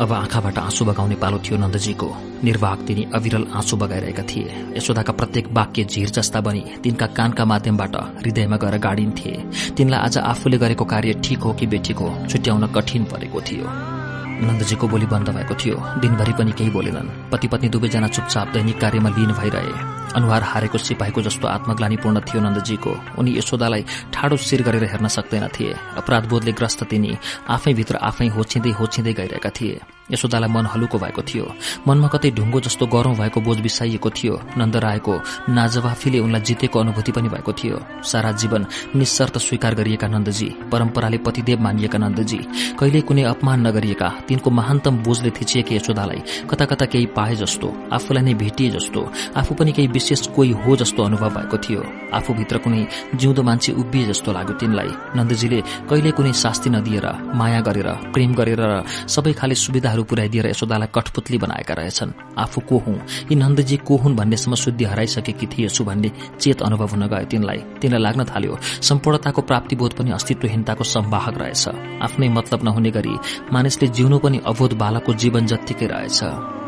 अब 0.01 0.11
आँखाबाट 0.13 0.57
आँसु 0.57 0.85
बगाउने 0.85 1.15
पालो 1.21 1.37
थियो 1.45 1.57
नन्दजीको। 1.57 2.07
निर्वाहक 2.43 2.79
तिनी 2.87 3.03
अविरल 3.13 3.45
आँसु 3.53 3.77
बगाइरहेका 3.77 4.23
थिए। 4.23 4.49
यशोदाका 4.77 5.13
प्रत्येक 5.13 5.47
वाक्य 5.53 5.83
झिर 5.85 6.09
जस्ता 6.09 6.41
बनी 6.41 6.63
तिनका 6.83 7.07
कानका 7.13 7.45
माध्यमबाट 7.45 7.95
हृदयमा 8.17 8.57
गएर 8.57 8.77
गाडिन्थे। 8.81 9.37
तिनलाई 9.77 9.99
आज 9.99 10.17
आफूले 10.17 10.57
गरेको 10.57 10.85
कार्य 10.85 11.21
ठिक 11.21 11.39
हो 11.45 11.53
कि 11.53 11.67
बेठिक 11.67 11.97
हो 11.97 12.09
छुट्याउन 12.25 12.65
कठिन 12.73 13.03
परेको 13.13 13.41
थियो। 13.41 14.00
नन्दजीको 14.41 14.87
बोली 14.87 15.05
बन्द 15.05 15.29
भएको 15.29 15.55
थियो। 15.55 15.75
दिनभरि 16.01 16.33
पनि 16.33 16.51
केही 16.51 16.69
बोलेनन्। 16.69 17.31
पति 17.31 17.47
पत्नी 17.47 17.69
दुवैजना 17.69 18.07
चुपचाप 18.07 18.47
दैनिक 18.47 18.79
कार्यमा 18.81 19.09
लिन 19.09 19.31
भइरहे। 19.31 19.73
अनुहार 20.15 20.43
हारेको 20.43 20.77
सिपाहीको 20.77 21.21
जस्तो 21.21 21.47
आत्मग्लानीपूर्ण 21.47 22.19
थियो 22.19 22.41
नन्दजीको। 22.41 22.91
उनी 23.17 23.37
यशोदालाई 23.37 23.85
ठाडो 24.13 24.37
शिर 24.37 24.61
गरेर 24.63 24.83
हेर्न 24.83 25.07
सक्दैनथे। 25.07 25.67
अपराधबोधले 25.97 26.51
ग्रस्त 26.51 26.83
तिनी 26.83 27.17
आफैभित्र 27.49 27.95
आफै 27.95 28.27
होछिँदै 28.27 28.71
होछिँदै 28.71 29.13
गइरहेका 29.13 29.49
थिए। 29.49 29.79
यशोदालाई 30.13 30.49
मन 30.51 30.65
हलुको 30.73 30.97
भएको 30.97 31.21
थियो। 31.21 31.45
मनमा 31.87 32.07
कतै 32.07 32.29
ढुङ्गो 32.31 32.59
जस्तो 32.61 32.85
गरौं 32.87 33.13
भएको 33.15 33.39
बोझ 33.41 33.57
बिसाइएको 33.59 34.09
थियो। 34.09 34.35
नन्द 34.57 34.75
रायको 34.75 35.13
नाजवाफीले 35.49 36.19
उनलाई 36.19 36.41
जितेको 36.41 36.79
अनुभूति 36.79 37.11
पनि 37.11 37.29
भएको 37.29 37.51
थियो। 37.53 37.77
सारा 38.03 38.31
जीवन 38.31 38.65
निशर्त 38.95 39.37
स्वीकार 39.37 39.75
गरिएका 39.75 40.07
नन्दजी 40.07 40.47
परम्पराले 40.71 41.17
पतिदेव 41.17 41.59
मानिएका 41.61 41.97
नन्दजी 41.97 42.39
कहिले 42.79 43.01
कुनै 43.01 43.23
अपमान 43.33 43.67
नगरिएका 43.67 44.09
तिनको 44.27 44.49
महान्तम 44.51 44.97
बोझले 45.03 45.29
थिचिएकी 45.31 45.75
यशोदालाई 45.75 46.19
कता 46.49 46.65
कता 46.65 46.85
केही 46.85 47.05
पाए 47.17 47.35
जस्तो 47.35 47.67
आफूलाई 47.93 48.23
नै 48.23 48.33
भेटिए 48.33 48.69
जस्तो 48.71 49.01
आफू 49.37 49.51
पनि 49.55 49.71
केही 49.71 49.87
विशेष 49.87 50.27
कोही 50.35 50.51
हो 50.61 50.75
जस्तो 50.75 51.03
अनुभव 51.03 51.29
भएको 51.37 51.57
थियो। 51.57 51.81
आफूभित्र 52.13 52.57
कुनै 52.57 52.81
जिउँदो 53.15 53.41
मान्छे 53.43 53.71
उभिए 53.73 54.05
जस्तो 54.05 54.31
लाग्यो 54.31 54.55
तिनलाई। 54.59 54.91
नन्दजीले 55.15 55.59
कहिले 55.89 56.11
कुनै 56.11 56.33
शास्ति 56.33 56.69
नदिएर 56.69 57.07
माया 57.35 57.61
गरेर 57.61 57.89
प्रेम 58.13 58.33
गरेर 58.33 58.61
सबै 59.07 59.33
खाले 59.33 59.55
सुविधाहरू 59.55 60.00
वरहरू 60.01 60.09
पुर्याइदिएर 60.09 60.47
यशोदालाई 60.47 60.89
कठपुतली 60.95 61.37
बनाएका 61.37 61.73
रहेछन्। 61.73 62.11
आफू 62.37 62.61
को 62.61 62.77
हुँ? 62.77 62.97
यी 63.31 63.35
नन्दजी 63.35 63.77
को 63.77 63.97
हुन् 63.97 64.15
भन्नेसम्म 64.15 64.55
शुद्धि 64.55 64.85
हराइसकेकी 64.85 65.45
थिएछु 65.45 65.83
भन्ने 65.83 66.11
चेत 66.39 66.61
अनुभव 66.61 66.89
हुन 66.89 67.07
गयो 67.07 67.25
तिनलाई। 67.25 67.57
तिनलाई 67.81 68.01
लाग्न 68.01 68.23
थाल्यो 68.25 68.57
सम्पूर्णताको 68.81 69.41
प्राप्तिबोध 69.41 69.93
पनि 69.93 70.11
अस्तित्वहीनताको 70.11 70.83
सम्वाहक 70.83 71.37
रहेछ। 71.37 71.67
आफ्नै 72.01 72.29
मतलब 72.29 72.63
नहुने 72.63 72.91
गरी 72.91 73.15
मानिसले 73.53 73.87
जिउनु 73.87 74.17
पनि 74.19 74.41
अवोध 74.45 74.73
बालकको 74.73 75.13
जीवन 75.13 75.45
जत्तिकै 75.45 75.85
रहेछ। 75.85 76.60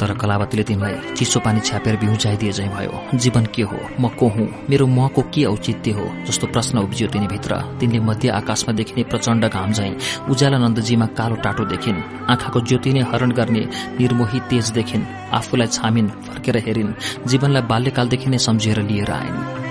तर 0.00 0.12
कलावतीले 0.16 0.62
तिमीलाई 0.64 1.14
चिसो 1.14 1.40
पानी 1.44 1.60
छ्यापेर 1.60 1.96
बिउजाइदिए 2.00 2.52
झै 2.52 2.68
भयो। 2.68 3.18
जीवन 3.20 3.44
के 3.54 3.62
हो? 3.62 3.78
म 4.00 4.08
को 4.16 4.28
हुँ? 4.28 4.48
मेरो 4.70 4.86
मको 4.88 5.22
के 5.28 5.44
औचित्य 5.44 5.90
हो? 5.92 6.06
जस्तो 6.26 6.46
प्रश्न 6.46 6.78
उब्जियो 6.78 7.08
तिनीभित्र। 7.10 7.60
तिनले 7.80 8.00
मध्य 8.00 8.28
आकाशमा 8.40 8.72
देखिने 8.72 9.02
प्रचण्ड 9.04 9.44
घाम 9.46 9.72
झैं 9.72 9.92
उज्याला 10.30 10.58
नन्दजीमा 10.58 11.06
कालो 11.18 11.36
टाटो 11.44 11.64
देखिन् 11.68 12.02
आँखाको 12.32 12.60
ज्योति 12.60 12.92
नै 12.92 13.02
हरण 13.12 13.30
गर्ने 13.32 13.62
निर्मोही 14.00 14.40
तेज 14.50 14.70
देखिन् 14.72 15.04
आफूलाई 15.36 15.66
छामिन 15.68 16.08
फर्केर 16.26 16.56
हेरिन् 16.66 16.96
जीवनलाई 17.28 17.62
बाल्यकालदेखि 17.68 18.30
नै 18.30 18.38
सम्झिएर 18.38 18.80
लिएर 18.82 19.10
आइन्। 19.12 19.69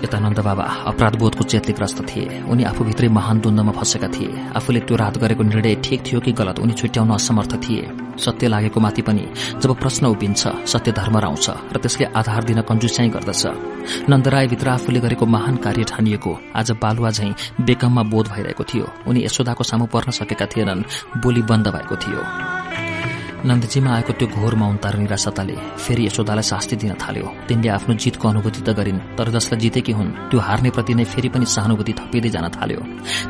यता 0.00 0.18
नन्द 0.18 0.40
बाबा 0.40 0.64
अपराधबोधको 0.86 1.44
चेतले 1.44 1.72
ग्रस्त 1.72 2.00
थिए। 2.08 2.42
उनी 2.48 2.64
आफूभित्रै 2.64 3.08
महान 3.08 3.40
द्वन्दमा 3.40 3.72
फँसेका 3.72 4.08
थिए। 4.08 4.30
आफूले 4.56 4.80
त्यो 4.80 4.96
रात 4.96 5.18
गरेको 5.18 5.42
निर्णय 5.42 5.74
ठिक 5.84 6.00
थियो 6.06 6.20
कि 6.20 6.32
गलत 6.32 6.58
उनी 6.58 6.72
छुट्याउन 6.72 7.10
असमर्थ 7.10 7.52
थिए। 7.64 7.84
सत्य 8.16 8.48
लागेको 8.48 8.80
माथि 8.80 9.02
पनि 9.02 9.24
जब 9.60 9.70
प्रश्न 9.76 10.06
उभिन्छ 10.06 10.42
सत्य 10.66 10.92
धर्म 10.92 11.16
आउँछ 11.18 11.46
र 11.72 11.76
त्यसले 11.78 12.04
आधार 12.16 12.44
दिन 12.44 12.60
कन्जुस्याई 12.62 13.08
गर्दछ। 13.08 13.42
नन्दरायभित्र 14.08 14.68
आफूले 14.68 15.00
गरेको 15.00 15.26
महान 15.26 15.56
कार्य 15.56 15.84
ठानिएको 15.84 16.32
आज 16.56 16.70
बालुवा 16.82 17.10
झैं 17.10 17.32
बेकममा 17.60 18.02
बोध 18.02 18.28
भइरहेको 18.28 18.64
थियो। 18.64 18.86
उनी 19.08 19.24
यशोदाको 19.24 19.64
सामु 19.64 19.86
पर्न 19.86 20.10
सकेका 20.10 20.46
थिएनन् 20.46 20.86
बोली 21.20 21.42
बन्द 21.42 21.68
भएको 21.68 21.96
थियो। 21.96 22.89
नन्दजीमा 23.40 23.90
आएको 23.90 24.12
त्यो 24.12 24.28
घोर 24.28 24.54
मौनता 24.54 24.88
निराशताले 25.00 25.56
फेरि 25.80 26.06
यशोदालाई 26.06 26.44
शास्ति 26.44 26.76
दिन 26.76 26.92
थाल्यो। 27.00 27.26
तिनले 27.48 27.68
आफ्नो 27.72 27.94
जितको 27.96 28.28
अनुभूति 28.28 28.60
त 28.60 28.68
गरिन् 28.76 29.00
तर 29.16 29.30
जसलाई 29.32 29.60
जितेकी 29.60 29.92
हुन् 29.92 30.10
त्यो 30.30 30.38
हार्नेप्रति 30.40 30.94
नै 30.94 31.04
फेरि 31.04 31.28
पनि 31.28 31.46
सहानुभूति 31.46 31.92
थपिँदै 32.00 32.30
जान 32.30 32.46
थाल्यो। 32.52 32.80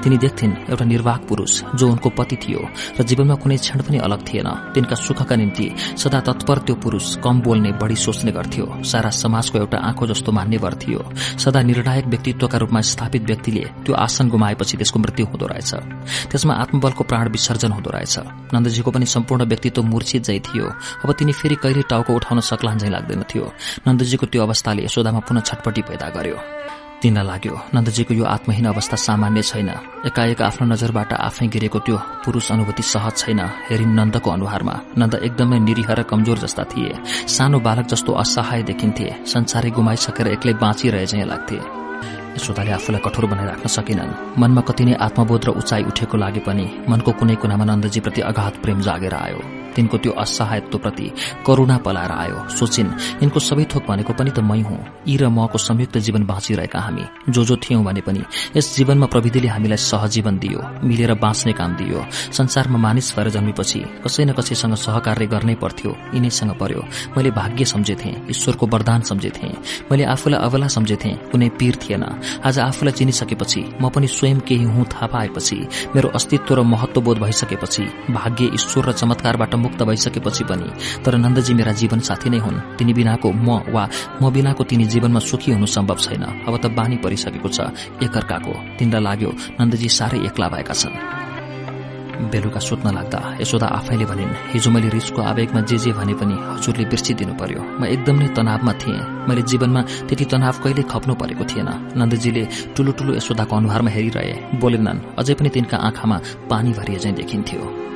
तिनी 0.02 0.16
देख्थिन् 0.18 0.55
एउटा 0.70 0.84
निर्वाहक 0.84 1.22
पुरूष 1.28 1.52
जो 1.78 1.84
उनको 1.90 2.08
पति 2.18 2.36
थियो 2.42 2.60
र 2.98 3.02
जीवनमा 3.06 3.34
कुनै 3.39 3.56
क्षण 3.56 3.80
पनि 3.86 3.98
अलग 4.02 4.20
थिएन। 4.26 4.48
तिनका 4.74 4.97
सुखका 4.97 5.36
निम्ति 5.36 5.66
सदा 5.97 6.20
तत्पर 6.26 6.58
त्यो 6.66 6.74
पुरूष 6.82 7.06
कम 7.24 7.40
बोल्ने 7.40 7.70
बढ़ी 7.78 7.97
सोच्ने 7.97 8.32
गर्थ्यो। 8.32 8.66
सारा 8.82 9.10
समाजको 9.14 9.58
एउटा 9.58 9.78
आँखो 9.78 10.06
जस्तो 10.06 10.32
मान्यवर 10.32 10.74
थियो। 10.82 11.00
सदा 11.39 11.60
निर्णायक 11.62 12.06
व्यक्तित्वका 12.06 12.58
रूपमा 12.58 12.80
स्थापित 12.90 13.22
व्यक्तिले 13.30 13.64
त्यो 13.86 13.94
आसन 13.94 14.28
गुमाएपछि 14.28 14.76
त्यसको 14.76 14.98
मृत्यु 14.98 15.26
हुँदो 15.26 15.47
रहेछ। 15.47 15.70
त्यसमा 16.30 16.55
आत्मबलको 16.55 17.05
प्राण 17.05 17.28
विसर्जन 17.30 17.72
हुँदो 17.72 17.90
रहेछ। 17.90 18.18
नन्दजीको 18.55 18.90
पनि 18.90 19.06
सम्पूर्ण 19.06 19.44
व्यक्तित्व 19.44 19.82
मूर्छित 20.01 20.23
जाइ 20.25 20.39
थियो। 20.41 20.65
अब 21.05 21.12
तिनी 21.12 21.33
फेरि 21.37 21.57
कहिले 21.61 21.83
टाउको 21.85 22.12
उठाउन 22.17 22.41
सक्लान् 22.41 22.81
झै 22.81 22.89
लाग्दैन 22.89 23.23
थियो। 23.29 23.45
नन्दजीको 23.85 24.27
त्यो 24.33 24.41
अवस्थाले 24.43 24.89
यशोदामा 24.89 25.20
पुनः 25.29 25.45
छटपटी 25.45 25.83
पैदा 25.85 26.09
गर्यो। 26.17 26.39
तिनलाई 27.01 27.25
लाग्यो 27.25 27.55
नन्दजीको 27.75 28.12
यो 28.15 28.25
आत्महीन 28.25 28.67
अवस्था 28.73 28.97
सामान्य 28.97 29.43
छैन। 29.43 29.69
एकाएक 30.09 30.41
आफ्नो 30.41 30.65
नजरबाट 30.73 31.12
आफै 31.12 31.47
गिरेको 31.53 31.79
त्यो 31.85 31.97
पुरूष 32.25 32.47
अनुभूति 32.53 32.83
सहज 32.83 33.15
छैन 33.20 33.41
हेरिन 33.69 33.93
नन्दको 33.93 34.29
अनुहारमा। 34.31 34.75
नन्द 34.97 35.15
एकदमै 35.20 35.59
निरीह 35.69 35.89
र 35.93 36.03
कमजोर 36.09 36.39
जस्ता 36.45 36.65
थिए। 36.73 36.93
सानो 37.29 37.61
बालक 37.61 37.87
जस्तो 37.93 38.12
असहाय 38.12 38.62
देखिन्थे। 38.69 39.09
संसारै 39.27 39.70
गुमाइसकेर 39.77 40.27
एक्लै 40.37 40.55
बाँचिरहे 40.61 41.07
झै 41.07 41.25
लाग्थे। 41.25 41.61
यशोदाले 42.31 42.70
आफूलाई 42.70 43.01
कठोर 43.01 43.27
बनाइ 43.27 43.47
राख्न 43.47 43.67
सकेनन्। 43.67 44.39
मनमा 44.39 44.62
कति 44.62 44.85
नै 44.85 44.95
आत्मबोध 45.03 45.45
र 45.45 45.51
उचाइ 45.61 45.83
उठेको 45.91 46.17
लागे 46.17 46.41
पनि 46.47 46.67
मनको 46.89 47.11
कुनै 47.19 47.35
कुनामा 47.43 47.65
नन्दजीप्रति 47.65 48.20
अगाध 48.23 48.55
प्रेम 48.62 48.79
जागेर 48.87 49.15
आयो। 49.15 49.59
तिनको 49.76 49.97
त्यो 49.99 50.12
असहायत्वप्रति 50.12 51.07
करूणा 51.47 51.76
पलाएर 51.84 52.12
आयो। 52.12 52.39
सोचिन् 52.49 52.90
यिनको 53.23 53.40
सबै 53.40 53.65
थोक 53.73 53.84
भनेको 53.89 54.12
पनि 54.12 54.31
त 54.31 54.39
मै 54.40 54.60
हुँ। 54.60 54.78
यी 55.08 55.16
र 55.16 55.28
मको 55.28 55.58
संयुक्त 55.58 55.99
जीवन 55.99 56.23
बाँचिरहेका 56.26 56.81
हामी। 56.81 57.05
जो 57.31 57.44
जो 57.44 57.57
थियौं 57.57 57.84
भने 57.84 58.00
पनि 58.00 58.23
यस 58.57 58.76
जीवनमा 58.76 59.07
प्रविधिले 59.07 59.49
हामीलाई 59.49 59.76
सहजीवन 59.76 60.39
दियो 60.39 60.60
मिलेर 60.84 61.15
बाँच्ने 61.15 61.52
काम 61.52 61.70
दियो। 61.76 62.05
संसारमा 62.32 62.78
मानिस 62.78 63.15
भएर 63.16 63.28
जन्मेपछि 63.31 63.81
कसै 64.05 64.24
न 64.24 64.32
कसैसँग 64.32 64.74
सहकार्य 64.76 65.26
गर्नै 65.26 65.55
पर्थ्यो। 65.55 65.90
यिनैसँग 66.15 66.52
पर्यो। 66.60 66.82
मैले 67.16 67.31
भाग्य 67.31 67.65
सम्झेथे 67.65 68.10
ईश्वरको 68.31 68.66
वरदान 68.66 69.00
सम्झेथे। 69.10 69.49
मैले 69.90 70.05
आफूलाई 70.05 70.40
अवला 70.40 70.68
सम्झेथे 70.68 71.10
कुनै 71.31 71.49
पीर 71.58 71.74
थिएन। 71.82 72.05
आज 72.44 72.58
आफूलाई 72.60 72.92
चिनिसकेपछि 72.92 73.62
म 73.82 73.89
पनि 73.89 74.07
स्वयं 74.08 74.39
केही 74.49 74.65
हुँ 74.65 74.84
थाहा 74.84 75.07
पाएपछि 75.07 75.58
मेरो 75.94 76.08
अस्तित्व 76.15 76.55
र 76.55 76.62
महत्वबोध 76.62 77.18
भइसकेपछि 77.18 77.82
भाग्य 78.10 78.50
ईश्वर 78.55 78.89
र 78.89 78.92
चमत्कारबाट 78.92 79.55
मुक्त 79.60 79.82
भइसकेपछि 79.82 80.44
पनि। 80.44 80.68
तर 81.05 81.14
नन्दजी 81.16 81.52
मेरा 81.55 81.72
जीवन 81.72 82.00
साथी 82.00 82.28
नै 82.30 82.39
हुन्। 82.39 82.76
तिनी 82.78 82.92
बिनाको 82.92 83.28
म 83.30 83.48
वा 83.68 83.84
म 84.22 84.30
बिनाको 84.32 84.62
तिनी 84.64 84.84
जीवनमा 84.89 85.20
सुखी 85.20 85.52
हुनु 85.52 85.66
सम्भव 85.66 85.98
छैन। 86.00 86.24
अब 86.48 86.55
त 86.56 86.66
बानी 86.72 86.97
परिसकेको 87.05 87.48
छ 87.48 87.58
एकअर्काको। 88.02 88.52
तिनलाई 88.78 89.02
लाग्यो 89.02 89.30
नन्दजी 89.60 89.89
साह्रै 89.89 90.18
एक्ला 90.28 90.48
भएका 90.48 90.74
छन्। 90.74 90.97
बेलुका 92.20 92.60
सुत्न 92.60 92.92
लाग्दा 92.92 93.20
यशोदा 93.40 93.66
आफैले 93.80 94.05
भनिन् 94.05 94.52
हिजो 94.52 94.70
मैले 94.70 94.89
रिसको 94.92 95.20
आवेगमा 95.24 95.60
जे 95.64 95.76
जे 95.80 95.90
भने 95.97 96.14
पनि 96.20 96.36
हजुरले 96.36 96.84
बिर्सिदिनु 96.92 97.32
पर्यो। 97.40 97.60
म 97.80 97.89
एकदम 97.89 98.16
तनावमा 98.36 98.72
थिएँ। 98.76 99.24
मैले 99.24 99.42
जीवनमा 99.48 99.80
त्यति 100.05 100.24
तनाव 100.28 100.56
कहिले 100.60 100.82
खप्नु 100.84 101.14
परेको 101.16 101.44
थिएन। 101.48 101.70
नन्दजीले 101.97 102.42
ठूलो 102.76 102.92
ठूलो 102.92 103.16
यशोदाको 103.16 103.56
अनुहारमा 103.56 103.90
हेरिरहे। 103.97 104.60
बोलेनन् 104.60 105.16
अझै 105.16 105.34
पनि 105.34 105.48
तिनका 105.48 105.76
आँखामा 105.80 106.16
पानी 106.50 106.70
भरिए 106.76 106.98
झैं 107.00 107.14
देखिन्थ्यो। 107.16 107.90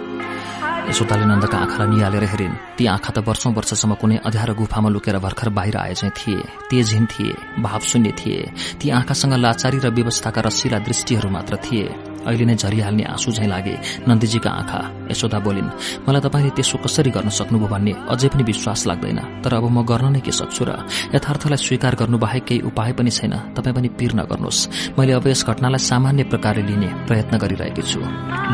यशोदाले 0.84 1.24
नन्दका 1.24 1.58
आँखालाई 1.58 1.88
निहालेर 1.88 2.24
हेरिन्। 2.28 2.54
ती 2.76 2.84
आँखा 2.86 3.10
त 3.16 3.18
वर्षौं 3.24 3.52
वर्षसम्म 3.56 3.94
कुनै 3.96 4.16
अध्यारो 4.28 4.54
गुफामा 4.54 4.88
लुकेर 4.92 5.16
भर्खर 5.18 5.48
बाहिर 5.48 5.76
आए 5.76 5.94
चाहिँ 5.96 6.12
थिए। 6.12 6.44
तेजहीन 6.70 7.04
थिए 7.08 7.32
भाव 7.58 7.80
शून्य 7.80 8.12
थिए। 8.20 8.40
ती 8.78 8.90
आँखासँग 8.92 9.34
लाचारी 9.34 9.78
र 9.80 9.88
व्यवस्थाका 9.88 10.40
रसिला 10.44 10.78
दृष्टिहरू 10.84 11.28
मात्र 11.30 11.56
थिए। 11.56 12.13
अहिले 12.26 12.44
नै 12.44 12.54
झरिहाल्ने 12.56 13.04
आँसु 13.04 13.30
झैं 13.32 13.48
लागे। 13.48 13.74
नन्दीजीका 14.08 14.50
आँखा 14.50 14.80
यशोदा 15.10 15.38
बोलिन् 15.46 15.68
मलाई 16.08 16.20
तपाईँले 16.24 16.50
त्यसो 16.56 16.76
कसरी 16.84 17.10
गर्न 17.10 17.28
सक्नुभयो 17.28 17.68
भन्ने 17.68 17.92
अझै 18.08 18.28
पनि 18.32 18.42
विश्वास 18.44 18.80
लाग्दैन। 18.86 19.20
तर 19.44 19.54
अब 19.54 19.64
म 19.68 19.84
गर्न 19.84 20.12
नै 20.12 20.20
के 20.20 20.32
सक्छु 20.32 20.64
र? 20.64 20.70
यथार्थलाई 21.14 21.60
स्वीकार 21.60 21.94
गर्नु 22.00 22.18
बाहेक 22.18 22.44
केही 22.44 22.60
उपाय 22.68 22.92
पनि 22.98 23.10
छैन। 23.10 23.34
तपाईँ 23.56 23.74
पनि 23.76 23.88
पीर 23.98 24.12
नगर्नुहोस्। 24.20 24.94
मैले 24.98 25.12
अब 25.12 25.26
यस 25.28 25.44
घटनालाई 25.44 25.80
सामान्य 25.80 26.22
प्रकारले 26.32 26.62
लिने 26.64 26.88
प्रयत्न 27.06 27.34
गरिरहेकी 27.38 27.82
छु। 27.82 28.00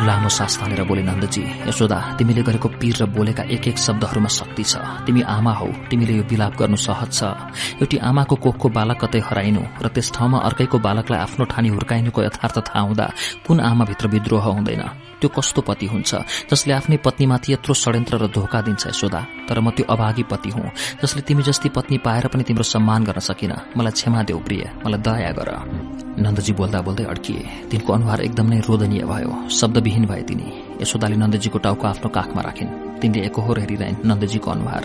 लामो 0.07 0.29
सास 0.29 0.59
तानेर 0.61 0.83
बोले 0.85 1.03
नन्दजी 1.03 1.43
यशोदा 1.69 1.99
तिमीले 2.19 2.43
गरेको 2.43 2.69
पीर 2.81 2.95
र 3.01 3.05
बोलेका 3.07 3.43
एक 3.55 3.65
एक 3.69 3.79
शब्दहरूमा 3.79 4.29
शक्ति 4.29 4.65
छ। 4.65 4.75
तिमी 5.07 5.23
आमा 5.23 5.53
हौ। 5.53 5.69
तिमीले 5.91 6.15
यो 6.19 6.25
विलाप 6.31 6.55
गर्नु 6.59 6.77
सहज 6.77 7.11
छ। 7.13 7.21
एउटी 7.81 7.97
आमाको 7.99 8.35
कोखको 8.37 8.69
बालक 8.69 8.99
कतै 9.05 9.21
हराइनु 9.29 9.63
र 9.85 9.87
त्यस 9.95 10.13
ठाउँमा 10.15 10.39
अर्कैको 10.49 10.79
बालकलाई 10.79 11.21
आफ्नो 11.21 11.45
ठानी 11.53 11.69
हुर्काइनुको 11.69 12.21
यथार्थ 12.23 12.57
थाहा 12.69 12.81
हुँदा 12.81 13.07
कुन 13.47 13.59
आमाभित्र 13.61 14.09
विद्रोह 14.09 14.45
हुँदैन। 14.45 14.83
त्यो 15.21 15.29
कस्तो 15.29 15.63
पति 15.63 15.87
हुन्छ? 15.87 16.15
जसले 16.51 16.73
आफ्नै 16.73 16.97
पत्नीमाथि 16.97 17.53
यत्रो 17.53 17.75
षड्यन्त्र 17.75 18.17
र 18.17 18.27
धोका 18.27 18.61
दिन्छ 18.61 18.87
यशोदा 18.87 19.21
तर 19.49 19.61
म 19.61 19.71
त्यो 19.71 19.87
अभागी 19.91 20.23
पति 20.23 20.51
हुँ। 20.51 20.71
जसले 21.03 21.23
तिमी 21.23 21.43
जस्ती 21.43 21.69
पत्नी 21.69 21.99
पाएर 21.99 22.27
पनि 22.27 22.43
तिम्रो 22.43 22.65
सम्मान 22.65 23.05
गर्न 23.05 23.21
सकिन। 23.21 23.53
मलाई 23.77 23.93
क्षमा 23.93 24.23
देऊ 24.23 24.39
प्रिय। 24.39 24.73
मलाई 24.87 25.01
दया 25.01 25.31
गर। 25.31 25.51
नन्दजी 26.21 26.53
बोल्दा 26.53 26.81
बोल्दै 26.81 27.05
अड्किए। 27.05 27.69
तिनको 27.71 27.93
अनुहार 27.93 28.21
एकदम 28.21 28.47
नै 28.47 28.61
रोदनीय 28.61 29.05
भयो। 29.05 29.49
शब्दविहीन 29.51 30.05
भए 30.07 30.23
तिनी। 30.23 30.49
यशोदाले 30.83 31.17
नन्दजीको 31.17 31.59
टाउको 31.59 31.87
आफ्नो 31.87 32.09
काखमा 32.09 32.43
राखिन्। 32.43 33.01
तिनले 33.01 33.21
एकहोर 33.21 33.59
हेरिरहन् 33.61 34.05
नन्दजीको 34.05 34.51
अनुहार। 34.51 34.85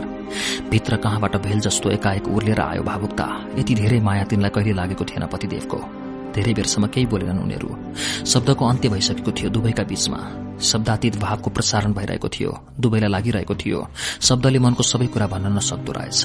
भित्र 0.70 0.96
कहाँबाट 0.96 1.36
भेल 1.38 1.60
जस्तो 1.60 1.90
एकाएक 1.92 2.28
उर्लेर 2.28 2.60
आयो 2.60 2.84
भावुकता। 2.84 3.26
यति 3.60 3.76
धेरै 3.76 4.00
माया 4.00 4.24
तिनलाई 4.24 4.50
कहिले 4.50 4.74
लागेको 4.74 5.04
थिएन 5.06 5.26
पतिदेवको। 5.26 6.05
धेरै 6.36 6.54
बेरसम्म 6.54 6.88
केही 6.88 7.06
बोलेनन् 7.06 7.40
उनीहरू। 7.40 7.70
शब्दको 8.26 8.64
अन्त्य 8.66 8.90
भइसकेको 8.90 9.32
थियो 9.32 9.50
दुवैका 9.50 9.84
बीचमा। 9.84 10.20
शब्दातीत 10.62 11.16
भावको 11.16 11.50
प्रसारण 11.50 11.94
भइरहेको 11.94 12.28
थियो 12.30 12.52
दुवैलाई 12.80 13.10
लागिरहेको 13.10 13.56
थियो। 13.56 13.80
शब्दले 14.22 14.60
मनको 14.60 14.84
सबै 14.84 15.08
कुरा 15.08 15.28
भन्न 15.28 15.56
नसक्दो 15.58 15.92
रहेछ। 15.92 16.22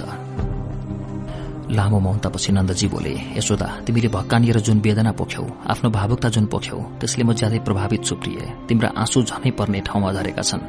लामो 1.70 1.98
मौनतापछि 2.00 2.52
नन्दजी 2.52 2.86
बोले 2.90 3.14
यशोदा 3.38 3.66
तिमीले 3.86 4.08
भक्कानिएर 4.16 4.58
जुन 4.66 4.78
वेदना 4.82 5.12
पोख्यौ 5.14 5.44
आफ्नो 5.72 5.88
भावुकता 5.90 6.28
जुन 6.34 6.46
पोख्यौ 6.52 6.78
त्यसले 7.00 7.24
म 7.24 7.30
ज्यादै 7.38 7.58
प्रभावित 7.66 8.02
छु 8.04 8.14
प्रिय। 8.18 8.38
तिम्रा 8.68 8.88
आँसु 9.02 9.22
झनै 9.22 9.50
पर्ने 9.58 9.80
ठाउँमा 9.86 10.10
झरेका 10.12 10.42
छन्। 10.42 10.62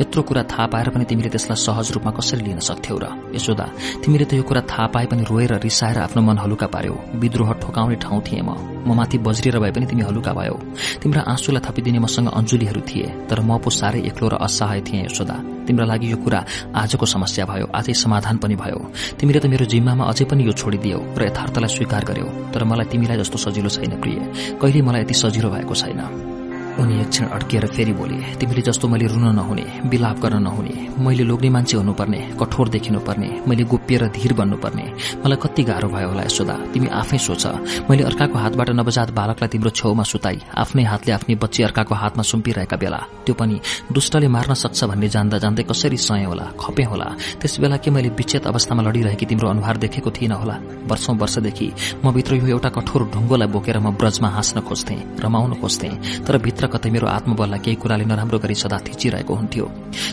यत्रो 0.00 0.22
कुरा 0.28 0.42
थाहा 0.52 0.66
पाएर 0.72 0.88
पनि 0.92 1.04
तिमीले 1.08 1.28
त्यसलाई 1.32 1.56
सहज 1.56 1.86
रूपमा 1.94 2.10
कसरी 2.12 2.42
लिन 2.44 2.60
सक्थ्यौ 2.68 2.98
र 3.00 3.06
यशोदा 3.32 3.66
तिमीले 4.04 4.24
त 4.28 4.32
यो 4.36 4.44
कुरा 4.44 4.62
थाहा 4.68 4.86
पाए 4.92 5.06
पनि 5.08 5.22
रोएर 5.30 5.52
रिसाएर 5.64 5.98
आफ्नो 6.06 6.20
मन 6.20 6.36
हलुका 6.44 6.66
पार्यौ। 6.68 6.96
विद्रोह 7.16 7.50
ठोकाउने 7.62 7.96
ठाउँ 8.04 8.20
थिए 8.20 8.42
म। 8.44 8.52
म 8.84 8.92
माथि 8.98 9.18
बज्रिएर 9.24 9.56
भए 9.62 9.72
पनि 9.72 9.86
तिमी 9.88 10.02
हलुका 10.04 10.32
भयौ। 10.36 10.56
तिम्रा 11.00 11.22
आँसुलाई 11.32 11.62
थपिदिने 11.64 11.98
मसँग 12.04 12.28
अञ्जुलीहरू 12.28 12.80
थिए 12.88 13.08
तर 13.30 13.40
म 13.40 13.56
पो 13.62 13.70
साह्रै 13.70 14.00
एक्लो 14.10 14.28
र 14.28 14.34
असहाय 14.42 14.80
थिएँ 14.84 15.06
यशोदा। 15.08 15.36
तिम्रा 15.62 15.84
लागि 15.86 16.10
यो 16.12 16.18
कुरा 16.18 16.40
आजको 16.74 17.06
समस्या 17.06 17.44
भयो 17.46 17.66
आजै 17.70 17.94
समाधान 17.94 18.36
पनि 18.42 18.54
भयो। 18.58 18.78
तिमीले 19.18 19.38
त 19.38 19.46
मेरो 19.46 19.64
जिम्मामा 19.70 20.04
अझै 20.10 20.24
पनि 20.26 20.41
यो 20.42 20.52
छोडिदियौ 20.52 20.98
र 21.18 21.22
यथार्थलाई 21.26 21.68
स्वीकार 21.68 22.04
गर्यौ। 22.04 22.26
तर 22.52 22.64
मलाई 22.64 22.86
तिमीलाई 22.86 23.16
जस्तो 23.18 23.38
सजिलो 23.38 23.68
छैन 23.68 24.00
प्रिय। 24.00 24.18
कहिले 24.62 24.82
मलाई 24.82 25.00
यति 25.00 25.14
सजिलो 25.14 25.50
भएको 25.50 25.74
छैन। 25.74 26.31
उनी 26.80 27.00
एक 27.00 27.08
क्षण 27.08 27.26
अड्किएर 27.36 27.66
फेरि 27.66 27.92
बोले 27.92 28.16
तिमीले 28.40 28.62
जस्तो 28.62 28.88
मैले 28.88 29.06
रुन 29.06 29.24
नहुने 29.36 29.64
विलाप 29.92 30.18
गर्न 30.22 30.42
नहुने 30.42 30.74
मैले 31.04 31.24
लोग्ने 31.24 31.50
मान्छे 31.50 31.76
हुनुपर्ने 31.76 32.20
कठोर 32.40 32.68
देखिनुपर्ने 32.68 33.30
मैले 33.48 33.64
गोप्य 33.64 33.96
र 33.96 34.08
धीर 34.16 34.32
बन्नुपर्ने 34.32 34.84
मलाई 35.24 35.38
कति 35.42 35.62
गाह्रो 35.68 35.88
भयो 35.88 36.08
होला 36.08 36.22
यशोदा 36.22 36.54
तिमी 36.72 36.86
आफै 37.00 37.18
सोच। 37.18 37.44
मैले 37.90 38.02
अर्काको 38.04 38.38
हातबाट 38.38 38.70
नवजात 38.80 39.10
बालकलाई 39.12 39.48
तिम्रो 39.52 39.70
छेउमा 39.70 40.02
सुताई 40.02 40.38
आफ्नै 40.62 40.84
हातले 40.84 41.12
आफ्नै 41.12 41.34
बच्ची 41.44 41.62
अर्काको 41.62 41.94
हातमा 41.94 42.22
सुम्पिरहेका 42.22 42.76
बेला 42.76 43.00
त्यो 43.26 43.34
पनि 43.34 43.56
दुष्टले 43.92 44.28
मार्न 44.28 44.54
सक्छ 44.54 44.84
भन्ने 44.90 45.08
जान्दा 45.14 45.38
जान्दै 45.44 45.62
कसरी 45.70 45.96
सय 45.98 46.24
होला 46.24 46.46
खपे 46.60 46.84
होला? 46.90 47.08
त्यस 47.40 47.54
बेला 47.60 47.76
के 47.76 47.90
मैले 47.90 48.08
विच्छेद 48.18 48.46
अवस्थामा 48.46 48.82
लडिरहेकी 48.82 49.26
तिम्रो 49.26 49.48
अनुहार 49.48 49.76
देखेको 49.84 50.10
थिइनँ 50.10 50.36
होला? 50.40 50.56
वर्षौं 50.90 51.16
वर्षदेखि 51.18 51.68
म 52.04 52.12
भित्र 52.16 52.34
यो 52.34 52.46
एउटा 52.54 52.68
कठोर 52.76 53.02
ढुङ्गोलाई 53.12 53.48
बोकेर 53.54 53.78
म 53.78 53.90
ब्रजमा 54.00 54.28
हाँस्न 54.28 54.60
खोज्थे 54.68 54.96
रमाउन 55.22 55.52
खोज्थे 55.60 55.88
तर 56.26 56.38
भित्र 56.62 56.78
कतै 56.78 56.90
मेरो 56.94 57.06
आत्मबललाई 57.08 57.58
केही 57.58 57.76
कुराले 57.82 58.04
नराम्रो 58.06 58.38
गरी 58.38 58.54
सदा 58.54 58.78
थिचिरहेको 58.86 59.34
हुन्थ्यो। 59.34 59.66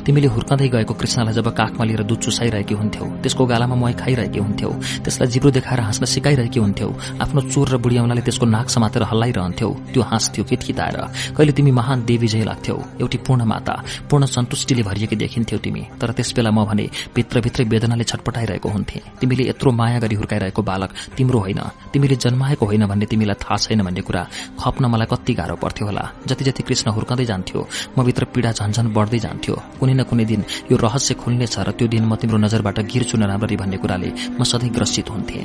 तिमीले 0.05 0.27
हुर्कँदै 0.33 0.67
गएको 0.73 0.93
कृष्णलाई 0.97 1.33
जब 1.37 1.47
काखमा 1.53 1.83
लिएर 1.85 2.01
दुध 2.09 2.19
चुसाइरहेकी 2.25 2.73
हुन्थ्यौ 2.73 3.05
त्यसको 3.21 3.45
गालामा 3.45 3.75
मही 3.77 3.93
खाइरहेकी 3.93 4.39
हुन्थ्यौ 4.39 4.71
त्यसलाई 5.05 5.27
जिब्रो 5.29 5.49
देखाएर 5.53 5.79
हाँस्न 5.79 6.05
सिकाइरहेकी 6.09 6.59
हुन्थ्यौ 6.59 6.89
आफ्नो 7.21 7.41
चोर 7.53 7.67
र 7.69 7.77
बुढियाउनाले 7.77 8.21
त्यसको 8.25 8.45
नाक 8.49 8.67
समातेर 8.75 9.03
हल्लाइरहन्थ्यौ 9.11 9.69
त्यो 9.93 10.01
हाँस्थ्यो 10.09 10.43
किटकिताएर 10.49 10.97
कहिले 11.37 11.53
तिमी 11.53 11.71
महान 11.71 11.97
देवी 12.09 12.27
झै 12.27 12.43
लाग्थ्यौ 12.49 12.77
एउटी 13.01 13.17
पूर्ण 13.21 13.45
माता 13.45 13.75
पूर्ण 14.09 14.25
सन्तुष्टिले 14.25 14.83
भरिएकी 14.89 15.15
देखिन्थ्यौ 15.21 15.59
तिमी 15.61 15.83
तर 16.01 16.09
त्यस 16.17 16.33
बेला 16.33 16.49
म 16.49 16.65
भने 16.65 16.85
भित्रभित्रै 17.15 17.65
वेदनाले 17.69 18.05
छटपटाइरहेको 18.09 18.69
हुन्थे। 18.69 18.99
तिमीले 19.21 19.43
यत्रो 19.51 19.69
माया 19.71 19.99
गरी 20.01 20.15
हुर्काइरहेको 20.17 20.61
बालक 20.65 20.89
तिम्रो 21.17 21.39
होइन 21.45 21.61
तिमीले 21.93 22.15
जन्माएको 22.25 22.65
होइन 22.65 22.83
भन्ने 22.89 23.05
तिमीलाई 23.05 23.37
थाहा 23.37 23.57
छैन 23.63 23.81
भन्ने 23.85 24.01
कुरा 24.01 24.23
खप्न 24.59 24.83
मलाई 24.93 25.07
कति 25.11 25.33
गाह्रो 25.39 25.55
पर्थ्यो 25.63 25.85
होला 25.85 26.03
जति 26.39 26.51
जति 26.51 26.63
कृष्ण 26.63 26.91
हुर्कँदै 26.91 27.25
जान्थ्यो 27.25 27.67
म 27.97 28.03
भित्र 28.03 28.23
पीड़ा 28.33 28.51
झन्झन 28.51 28.87
बढ्दै 28.95 29.19
जान्थ्यो। 29.19 29.55
कुनै 29.79 29.93
न 29.93 30.03
कुनै 30.07 30.25
दिन 30.25 30.41
यो 30.71 30.77
रहस्य 30.77 31.13
खुल्नेछ 31.19 31.55
र 31.59 31.71
त्यो 31.75 31.87
दिन 31.87 32.03
म 32.07 32.15
तिम्रो 32.15 32.37
नजरबाट 32.37 32.79
गिर्छु 32.87 33.15
नराम्ररी 33.17 33.55
भन्ने 33.59 33.77
कुराले 33.77 34.09
म 34.39 34.43
सधैँ 34.43 34.71
ग्रसित 34.71 35.09
हुन्थे। 35.09 35.39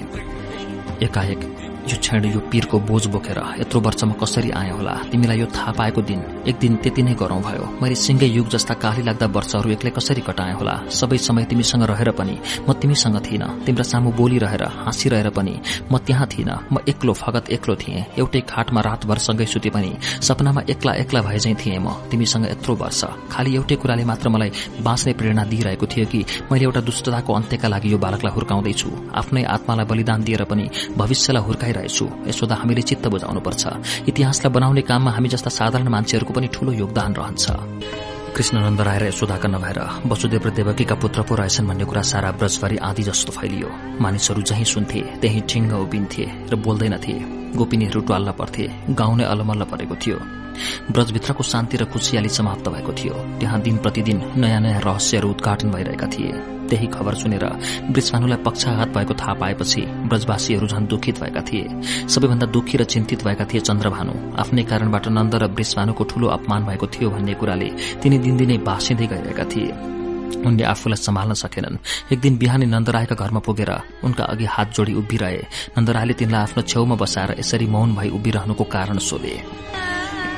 एकाएक 1.02 1.63
यो 1.84 1.96
क्षण 2.00 2.24
यो 2.24 2.40
पीरको 2.50 2.78
बोझ 2.88 3.06
बोकेर 3.12 3.38
यत्रो 3.60 3.80
वर्षमा 3.80 4.14
कसरी 4.20 4.50
आए 4.50 4.70
होला? 4.70 4.94
तिमीलाई 5.10 5.38
यो 5.38 5.46
थाहा 5.46 5.72
पाएको 5.78 6.00
दिन 6.08 6.20
एक 6.48 6.56
दिन 6.58 6.76
त्यति 6.82 7.02
नै 7.02 7.14
गरौं 7.14 7.40
भयो। 7.42 7.64
मैले 7.82 7.94
सिंगै 7.94 8.26
युग 8.26 8.48
जस्ता 8.48 8.74
काली 8.80 9.02
लाग्दा 9.04 9.26
वर्षहरू 9.36 9.70
एक्लै 9.70 9.90
कसरी 9.92 10.22
कटाए 10.24 10.52
होला? 10.56 10.74
सबै 10.88 11.18
समय 11.18 11.44
तिमीसँग 11.44 11.82
रहेर 11.84 12.10
पनि 12.16 12.36
म 12.68 12.72
तिमीसँग 12.80 13.16
थिइन। 13.26 13.44
तिम्रा 13.66 13.84
सामु 13.84 14.10
बोलिरहेर 14.16 14.64
हाँसिरहेर 14.84 15.28
पनि 15.36 15.54
म 15.92 15.98
त्यहाँ 16.00 16.26
थिइन। 16.32 16.50
म 16.72 16.80
एक्लो 16.88 17.12
फगत 17.12 17.50
एक्लो 17.52 17.74
थिएँ। 17.76 18.04
एउटै 18.18 18.40
खाटमा 18.48 18.80
रातभर 18.80 19.18
सँगै 19.18 19.46
सुते 19.46 19.70
पनि 19.70 19.92
सपनामा 20.00 20.62
एक्ला 20.72 20.92
एक्ला 21.04 21.20
भए 21.20 21.38
चाहिँ 21.38 21.56
थिएँ 21.60 21.78
म। 21.78 21.92
तिमीसँग 22.10 22.48
यत्रो 22.48 22.74
वर्ष। 22.80 23.04
खालि 23.32 23.54
एउटै 23.54 23.76
कुराले 23.76 24.04
मात्र 24.04 24.28
मलाई 24.28 24.50
बाँच्ने 24.80 25.12
प्रेरणा 25.12 25.44
दिइरहेको 25.52 25.86
थियो 25.86 26.06
कि 26.08 26.24
मैले 26.48 26.64
एउटा 26.64 26.80
दुष्टताको 26.80 27.32
अन्त्यका 27.34 27.68
लागि 27.68 27.92
यो 27.92 27.98
बालकलाई 28.00 28.32
हुर्काउँदैछु। 28.32 28.88
आफ्नै 29.20 29.42
आत्मालाई 29.54 29.86
बलिदान 29.86 30.24
दिएर 30.24 30.44
पनि 30.48 30.64
भविष्यलाई 30.96 31.42
हुर्काइ 31.44 31.72
गरिरहेछु 31.74 32.06
यशोदा 32.30 32.54
हामीले 32.54 32.82
चित्त 32.82 33.06
बुझाउनुपर्छ। 33.10 33.62
इतिहासलाई 34.08 34.52
बनाउने 34.54 34.82
काममा 34.86 35.10
हामी 35.10 35.28
जस्ता 35.28 35.50
साधारण 35.50 35.88
मान्छेहरूको 35.90 36.32
पनि 36.32 36.48
ठूलो 36.54 36.72
योगदान 36.72 37.10
रहन्छ। 37.18 37.44
कृष्णनन्द 38.34 38.80
राय 38.80 38.98
र 38.98 39.04
यशोदाका 39.10 39.48
नभएर 39.48 39.78
वसुदेव 40.10 40.42
र 40.46 40.50
देवकीका 40.50 40.94
पुत्र 40.94 41.22
पो 41.22 41.34
रहेछन् 41.34 41.66
भन्ने 41.66 41.84
कुरा 41.86 42.02
सारा 42.02 42.30
ब्रजभरि 42.38 42.76
आदि 42.78 43.02
जस्तो 43.02 43.32
फैलियो। 43.32 43.68
मानिसहरू 44.02 44.42
जहीँ 44.42 44.64
सुन्थे 44.64 45.00
त्यही 45.22 45.40
ठिङ्ग 45.50 45.72
उभिन्थे 45.74 46.24
र 46.50 46.54
बोल्दैनथे। 46.56 47.14
गोपिनीहरू 47.54 48.00
ट्वाल्न 48.00 48.30
पर्थे 48.38 48.64
गाउँ 48.90 49.16
नै 49.18 49.24
अलमल्ल 49.24 49.62
परेको 49.70 49.94
थियो। 50.02 50.43
ब्रजभित्रको 50.90 51.42
शान्ति 51.42 51.76
र 51.76 51.84
खुसियाली 51.84 52.28
समाप्त 52.28 52.68
भएको 52.68 52.92
थियो। 52.92 53.14
त्यहाँ 53.40 53.60
दिन 53.60 53.76
प्रतिदिन 53.78 54.18
नयाँ 54.36 54.60
नयाँ 54.60 54.80
रहस्यहरू 54.80 55.30
उद्घाटन 55.30 55.70
भइरहेका 55.70 56.06
थिए। 56.08 56.32
त्यही 56.64 56.86
खबर 56.86 57.14
सुनेर 57.14 57.44
वृषभानुलाई 57.92 58.42
पक्षाघात 58.42 58.88
भएको 58.88 59.14
थाहा 59.14 59.34
पाएपछि 59.34 59.82
ब्रजवासीहरू 60.08 60.66
झन 60.66 60.86
दुखित 60.86 61.20
भएका 61.20 61.40
थिए। 61.42 61.64
सबैभन्दा 62.08 62.46
दुखी 62.46 62.76
र 62.78 62.84
चिन्तित 62.84 63.24
भएका 63.24 63.44
थिए 63.44 63.60
चन्द्रभानु। 63.60 64.14
आफ्नै 64.40 64.62
कारणबाट 64.64 65.08
नन्द 65.08 65.34
र 65.34 65.44
वृषभानुको 65.52 66.04
ठूलो 66.04 66.26
अपमान 66.28 66.64
भएको 66.64 66.86
थियो 66.86 67.10
भन्ने 67.10 67.34
कुराले 67.34 67.68
तिनी 68.02 68.18
दिनदिनै 68.18 68.56
बाँसिँदै 68.64 69.06
गइरहेका 69.06 69.44
थिए। 69.44 69.72
उनले 70.44 70.64
आफूलाई 70.64 70.96
सम्हाल्न 70.98 71.34
सकेनन्। 71.34 71.76
एक 72.12 72.20
दिन 72.20 72.36
बिहानै 72.36 72.66
नन्दरायका 72.66 73.14
घरमा 73.14 73.40
पुगेर 73.40 73.70
उनका 74.04 74.24
अघि 74.24 74.44
हात 74.44 74.68
जोडी 74.76 74.92
उभिरहे। 74.94 75.40
नन्दरायले 75.76 76.14
तिनलाई 76.20 76.42
आफ्नो 76.42 76.62
छेउमा 76.64 76.96
बसाएर 76.96 77.30
यसरी 77.38 77.66
मौन 77.66 77.94
भई 77.94 78.08
उभिरहनुको 78.08 78.64
कारण 78.64 78.98
सोधे। 78.98 79.36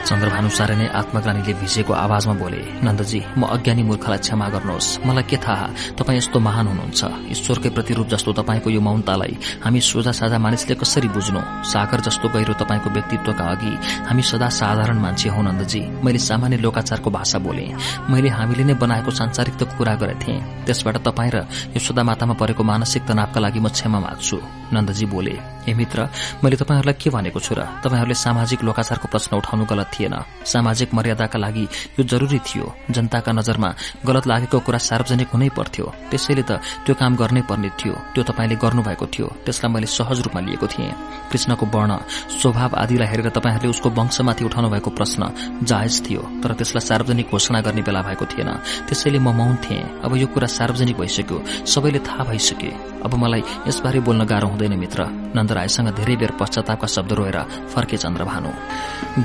चन्द्रभानु 0.07 0.49
साह्रै 0.55 0.77
नै 0.79 0.87
आत्मग्लानीले 1.01 1.53
भिजेको 1.59 1.93
आवाजमा 2.05 2.35
बोले 2.39 2.63
नन्दजी 2.87 3.21
म 3.41 3.43
अज्ञानी 3.55 3.83
मूर्खलाई 3.91 4.21
क्षमा 4.23 4.47
गर्नुहोस्। 4.55 5.03
मलाई 5.03 5.25
के 5.27 5.37
थाहा? 5.43 5.67
तपाईँ 5.99 6.19
यस्तो 6.23 6.39
महान 6.47 6.67
हुनुहुन्छ। 6.71 7.01
ईश्वरकै 7.35 7.71
प्रतिरूप 7.75 8.07
जस्तो 8.15 8.31
तपाईँको 8.39 8.69
यो 8.71 8.81
मौनतालाई 8.87 9.35
हामी 9.67 9.81
सोझा 9.83 10.13
साझा 10.15 10.39
मानिसले 10.39 10.75
कसरी 10.79 11.09
बुझ्नु? 11.11 11.41
सागर 11.67 11.99
जस्तो 12.07 12.27
गहिरो 12.31 12.55
तपाईँको 12.55 12.89
व्यक्तित्वका 12.95 13.45
अघि 13.55 13.73
हामी 14.07 14.23
सदा 14.31 14.49
साधारण 14.61 14.99
मान्छे 15.03 15.29
हौ 15.35 15.43
नन्दजी। 15.43 15.83
मैले 16.07 16.21
सामान्य 16.23 16.57
लोकाचारको 16.63 17.11
भाषा 17.11 17.39
बोले। 17.43 17.67
मैले 18.07 18.29
हामीले 18.31 18.63
नै 18.63 18.75
बनाएको 18.79 19.11
सांसारिक 19.11 19.59
कुरा 19.75 19.95
गरेथे 19.99 20.35
त्यसबाट 20.71 20.97
तपाईँ 21.03 21.31
र 21.35 21.37
यो 21.75 21.81
सदा 21.83 22.03
मातामा 22.07 22.35
परेको 22.39 22.63
मानसिक 22.63 23.03
तनावका 23.11 23.39
लागि 23.43 23.59
म 23.59 23.75
क्षमा 23.75 23.99
माग्छु। 24.07 24.39
नन्दजी 24.71 25.07
बोले 25.11 25.35
हे 25.67 25.75
मित्र 25.75 25.99
मैले 26.43 26.57
तपाईँहरूलाई 26.63 26.95
के 26.95 27.11
भनेको 27.11 27.39
छु 27.43 27.55
र? 27.59 27.67
तपाईँहरूले 27.83 28.15
सामाजिक 28.15 28.63
लोकाचारको 28.63 29.07
प्रश्न 29.11 29.33
उठाउनु 29.43 29.65
गलत 29.67 29.95
थिएन। 29.97 30.15
सामाजिक 30.45 30.95
मर्यादाका 30.95 31.39
लागि 31.39 31.65
यो 31.99 32.03
जरूरी 32.05 32.39
थियो। 32.39 32.67
जनताका 32.91 33.33
नजरमा 33.33 33.75
गलत 34.07 34.27
लागेको 34.27 34.61
कुरा 34.61 34.79
सार्वजनिक 34.79 35.29
हुनै 35.33 35.49
पर्थ्यो। 35.57 35.87
त्यसैले 36.11 36.43
त 36.43 36.61
त्यो 36.85 36.95
काम 36.95 37.17
गर्नै 37.17 37.43
पर्ने 37.49 37.71
थियो। 37.81 37.95
त्यो 38.15 38.23
तपाईँले 38.23 38.57
गर्नुभएको 38.57 39.07
थियो। 39.07 39.27
त्यसलाई 39.45 39.73
मैले 39.73 39.87
सहज 39.87 40.21
रूपमा 40.21 40.41
लिएको 40.41 40.67
थिएँ। 40.67 40.93
कृष्णको 41.33 41.67
वर्ण 41.67 41.93
स्वभाव 42.39 42.71
आदिलाई 42.77 43.09
हेरेर 43.09 43.29
तपाईँहरूले 43.35 43.71
उसको 43.71 43.89
वंशमाथि 43.91 44.45
उठाउनु 44.45 44.69
भएको 44.71 44.91
प्रश्न 44.91 45.23
जायज 45.65 45.95
थियो। 46.07 46.23
तर 46.43 46.53
त्यसलाई 46.55 46.87
सार्वजनिक 46.87 47.27
घोषणा 47.31 47.61
गर्ने 47.61 47.83
बेला 47.83 48.01
भएको 48.03 48.25
थिएन। 48.27 48.51
त्यसैले 48.87 49.19
म 49.19 49.35
मौन 49.35 49.57
थिएँ। 49.65 50.05
अब 50.05 50.17
यो 50.17 50.27
कुरा 50.27 50.47
सार्वजनिक 50.47 50.97
भइसक्यो। 50.97 51.67
सबैले 51.67 51.99
थाहा 52.07 52.25
भइसके। 52.31 52.71
अब 53.07 53.15
मलाई 53.15 53.43
यसबारे 53.69 54.01
बोल्न 54.01 54.25
गाह्रो 54.25 54.49
हुँदैन 54.49 54.79
मित्र। 54.79 55.01
नन्दरायसँग 55.37 55.89
धेरै 55.95 56.17
बेर 56.17 56.33
पश्चातापका 56.41 56.87
शब्द 56.87 57.13
रोएर 57.13 57.39
फर्के 57.71 57.97
चन्द्रभानु। 57.97 58.51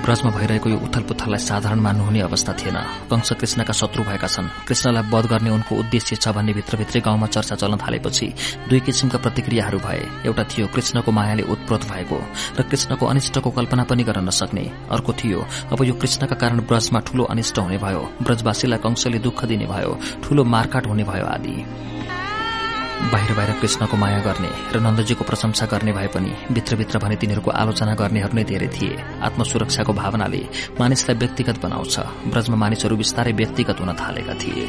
ब्रजमा 0.04 0.32
भइरहेको 0.52 0.70
यो 0.70 0.78
उथल 0.84 1.04
पुथललाई 1.08 1.40
साधारण 1.40 1.80
मान्नुहुने 1.80 2.20
अवस्था 2.22 2.54
थिएन। 2.60 2.78
कंश 3.08 3.32
कृष्णका 3.40 3.74
शत्रु 3.74 4.04
भएका 4.04 4.28
छन्। 4.28 4.48
कृष्णलाई 4.68 5.08
वध 5.08 5.26
गर्ने 5.32 5.50
उनको 5.50 5.76
उद्देश्य 5.80 6.16
छ 6.18 6.28
भन्ने 6.36 6.54
भित्रभित्रै 6.54 7.02
गाउँमा 7.02 7.28
चर्चा 7.32 7.56
चल्न 7.56 7.78
थालेपछि 7.80 8.28
दुई 8.68 8.80
किसिमका 8.84 9.18
प्रतिक्रियाहरू 9.24 9.80
भए। 9.80 10.28
एउटा 10.28 10.44
थियो 10.52 10.68
कृष्णको 10.68 11.12
मायाले 11.12 11.44
उत्प्रोत 11.48 11.84
भएको 11.88 12.20
र 12.60 12.62
कृष्णको 12.68 13.06
अनिष्टको 13.08 13.50
कल्पना 13.50 13.84
पनि 13.88 14.04
गर्न 14.04 14.28
नसक्ने। 14.28 14.64
अर्को 14.92 15.12
थियो 15.16 15.40
अब 15.72 15.84
यो 15.88 15.94
कृष्णका 15.96 16.36
कारण 16.36 16.60
ब्रजमा 16.68 17.00
ठूलो 17.08 17.24
अनिष्ट 17.32 17.60
हुने 17.60 17.78
भयो। 17.80 18.02
ब्रजवासीलाई 18.22 18.80
कंशले 18.84 19.20
दुःख 19.24 19.46
दिने 19.48 19.66
भयो 19.72 19.92
ठूलो 20.24 20.44
मारकाट 20.44 20.88
हुने 20.88 21.04
भयो 21.08 21.26
आदि। 21.28 21.56
बाहिर 23.02 23.34
बाहिर 23.34 23.52
कृष्णको 23.62 23.98
माया 23.98 24.20
गर्ने 24.22 24.50
र 24.74 24.80
नन्दजीको 24.80 25.24
प्रशंसा 25.26 25.66
गर्ने 25.66 25.92
भए 25.92 26.08
पनि 26.14 26.32
भित्रभित्र 26.54 27.00
भने 27.02 27.16
तिनीहरूको 27.18 27.52
आलोचना 27.52 27.94
गर्नेहरू 27.98 28.34
नै 28.38 28.44
धेरै 28.46 28.70
थिए। 28.70 29.02
आत्मसुरक्षाको 29.26 29.94
भावनाले 29.94 30.42
मानिसलाई 30.80 31.18
व्यक्तिगत 31.18 31.58
बनाउँछ। 31.66 31.96
ब्रजमा 32.30 32.58
मानिसहरू 32.64 32.96
बिस्तारै 33.02 33.34
व्यक्तिगत 33.34 33.82
हुन 33.82 33.92
थालेका 33.98 34.34
थिए। 34.38 34.66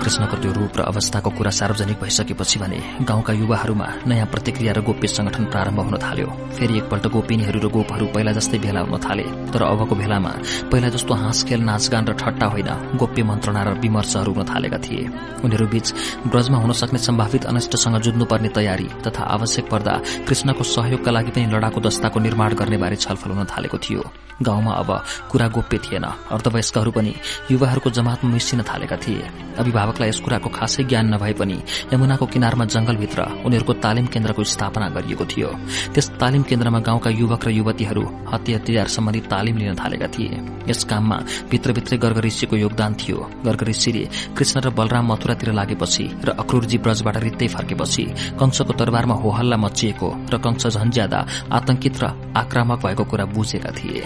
कृष्णको 0.00 0.36
त्यो 0.40 0.52
रूप 0.56 0.72
र 0.78 0.80
अवस्थाको 0.88 1.30
कुरा 1.36 1.50
सार्वजनिक 1.52 1.98
भइसकेपछि 2.00 2.58
भने 2.58 2.80
गाउँका 3.04 3.32
युवाहरूमा 3.36 3.88
नयाँ 4.08 4.26
प्रतिक्रिया 4.32 4.72
र 4.72 4.80
गोप्य 4.80 5.08
संगठन 5.08 5.44
प्रारम्भ 5.52 5.80
हुन 5.80 5.96
थाल्यो। 6.00 6.28
फेरि 6.56 6.76
एकपल्ट 6.80 7.06
गोपिनीहरू 7.12 7.60
र 7.60 7.68
गोपहरू 7.68 8.06
पहिला 8.08 8.32
जस्तै 8.32 8.58
भेला 8.64 8.80
हुन 8.80 8.96
थाले। 8.96 9.26
तर 9.52 9.62
अबको 9.62 9.94
भेलामा 9.94 10.32
पहिला 10.72 10.88
जस्तो 10.88 11.12
हाँसखेल 11.14 11.60
नाचगान 11.60 12.04
र 12.08 12.12
ठट्टा 12.16 12.46
होइन 12.48 12.70
गोप्य 12.96 13.22
मन्त्रणा 13.22 13.62
र 13.62 13.70
विमर्शहरू 13.84 14.32
हुन 14.32 14.44
थालेका 14.48 14.78
थिए। 14.80 15.04
उनीहरू 15.44 15.66
बीच 15.68 15.86
ब्रजमा 16.32 16.58
हुन 16.58 16.72
सक्ने 16.72 16.98
सम्भावित 16.98 17.44
अनिष्टसँग 17.50 18.00
जुझ्नुपर्ने 18.00 18.48
तयारी 18.54 18.88
तथा 19.06 19.22
आवश्यक 19.34 19.68
पर्दा 19.70 19.94
कृष्णको 20.28 20.64
सहयोगका 20.64 21.10
लागि 21.10 21.30
पनि 21.30 21.46
लडाकु 21.50 21.80
दस्ताको 21.80 22.18
निर्माण 22.20 22.54
गर्ने 22.54 22.76
बारे 22.76 22.96
छलफल 22.96 23.30
हुन 23.30 23.44
थालेको 23.50 23.78
थियो। 23.78 24.02
गाउँमा 24.42 24.72
अब 24.72 24.90
कुरा 25.30 25.46
गोप्य 25.48 25.78
थिएन। 25.78 26.04
अर्धवयस्कहरू 26.32 26.90
पनि 26.90 27.12
युवाहरूको 27.50 27.90
जमातमा 27.90 28.30
मिसिन 28.32 28.62
थालेका 28.64 28.96
थिए। 28.96 29.28
अभिभावकलाई 29.60 30.08
यस 30.08 30.20
कुराको 30.24 30.48
खासै 30.48 30.84
ज्ञान 30.84 31.12
नभए 31.14 31.32
पनि 31.36 31.58
यमुनाको 31.92 32.26
किनारमा 32.26 32.64
जंगलभित्र 32.64 33.20
उनीहरूको 33.44 33.72
तालिम 33.84 34.06
केन्द्रको 34.06 34.44
स्थापना 34.44 34.88
गरिएको 34.96 35.24
थियो। 35.24 35.48
त्यस 35.92 36.06
तालिम 36.20 36.42
केन्द्रमा 36.42 36.80
गाउँका 36.80 37.10
युवक 37.10 37.44
र 37.44 37.50
युवतीहरू 37.50 38.04
हत्या 38.32 38.56
हतियार 38.56 38.88
सम्बन्धी 38.88 39.20
तालिम 39.28 39.56
लिन 39.56 39.74
थालेका 39.76 40.08
थिए। 40.08 40.40
यस 40.70 40.84
काममा 40.84 41.18
भित्रभित्रै 41.50 41.98
गर्ग 41.98 42.18
ऋषिको 42.24 42.56
योगदान 42.56 42.94
थियो। 42.94 43.18
गर्ग 43.44 43.62
ऋषिले 43.68 44.04
कृष्ण 44.36 44.60
र 44.60 44.70
बलराम 44.72 45.12
मथुरातिर 45.12 45.52
लागेपछि 45.52 46.04
र 46.24 46.28
अक्रूरजी 46.40 46.78
ब्रजबाट 46.78 47.16
रित्तै 47.40 47.54
फर्केपछि 47.56 48.04
कंशको 48.36 48.72
दरबारमा 48.76 49.14
होहल्ला 49.22 49.56
मचिएको 49.56 50.08
र 50.28 50.36
कंश 50.44 50.66
झन 50.76 50.90
ज्यादा 50.90 51.18
आतंकित 51.48 51.96
र 52.02 52.04
आक्रामक 52.36 52.78
भएको 52.84 53.04
कुरा 53.04 53.24
बुझेका 53.32 53.70
थिए। 53.72 54.04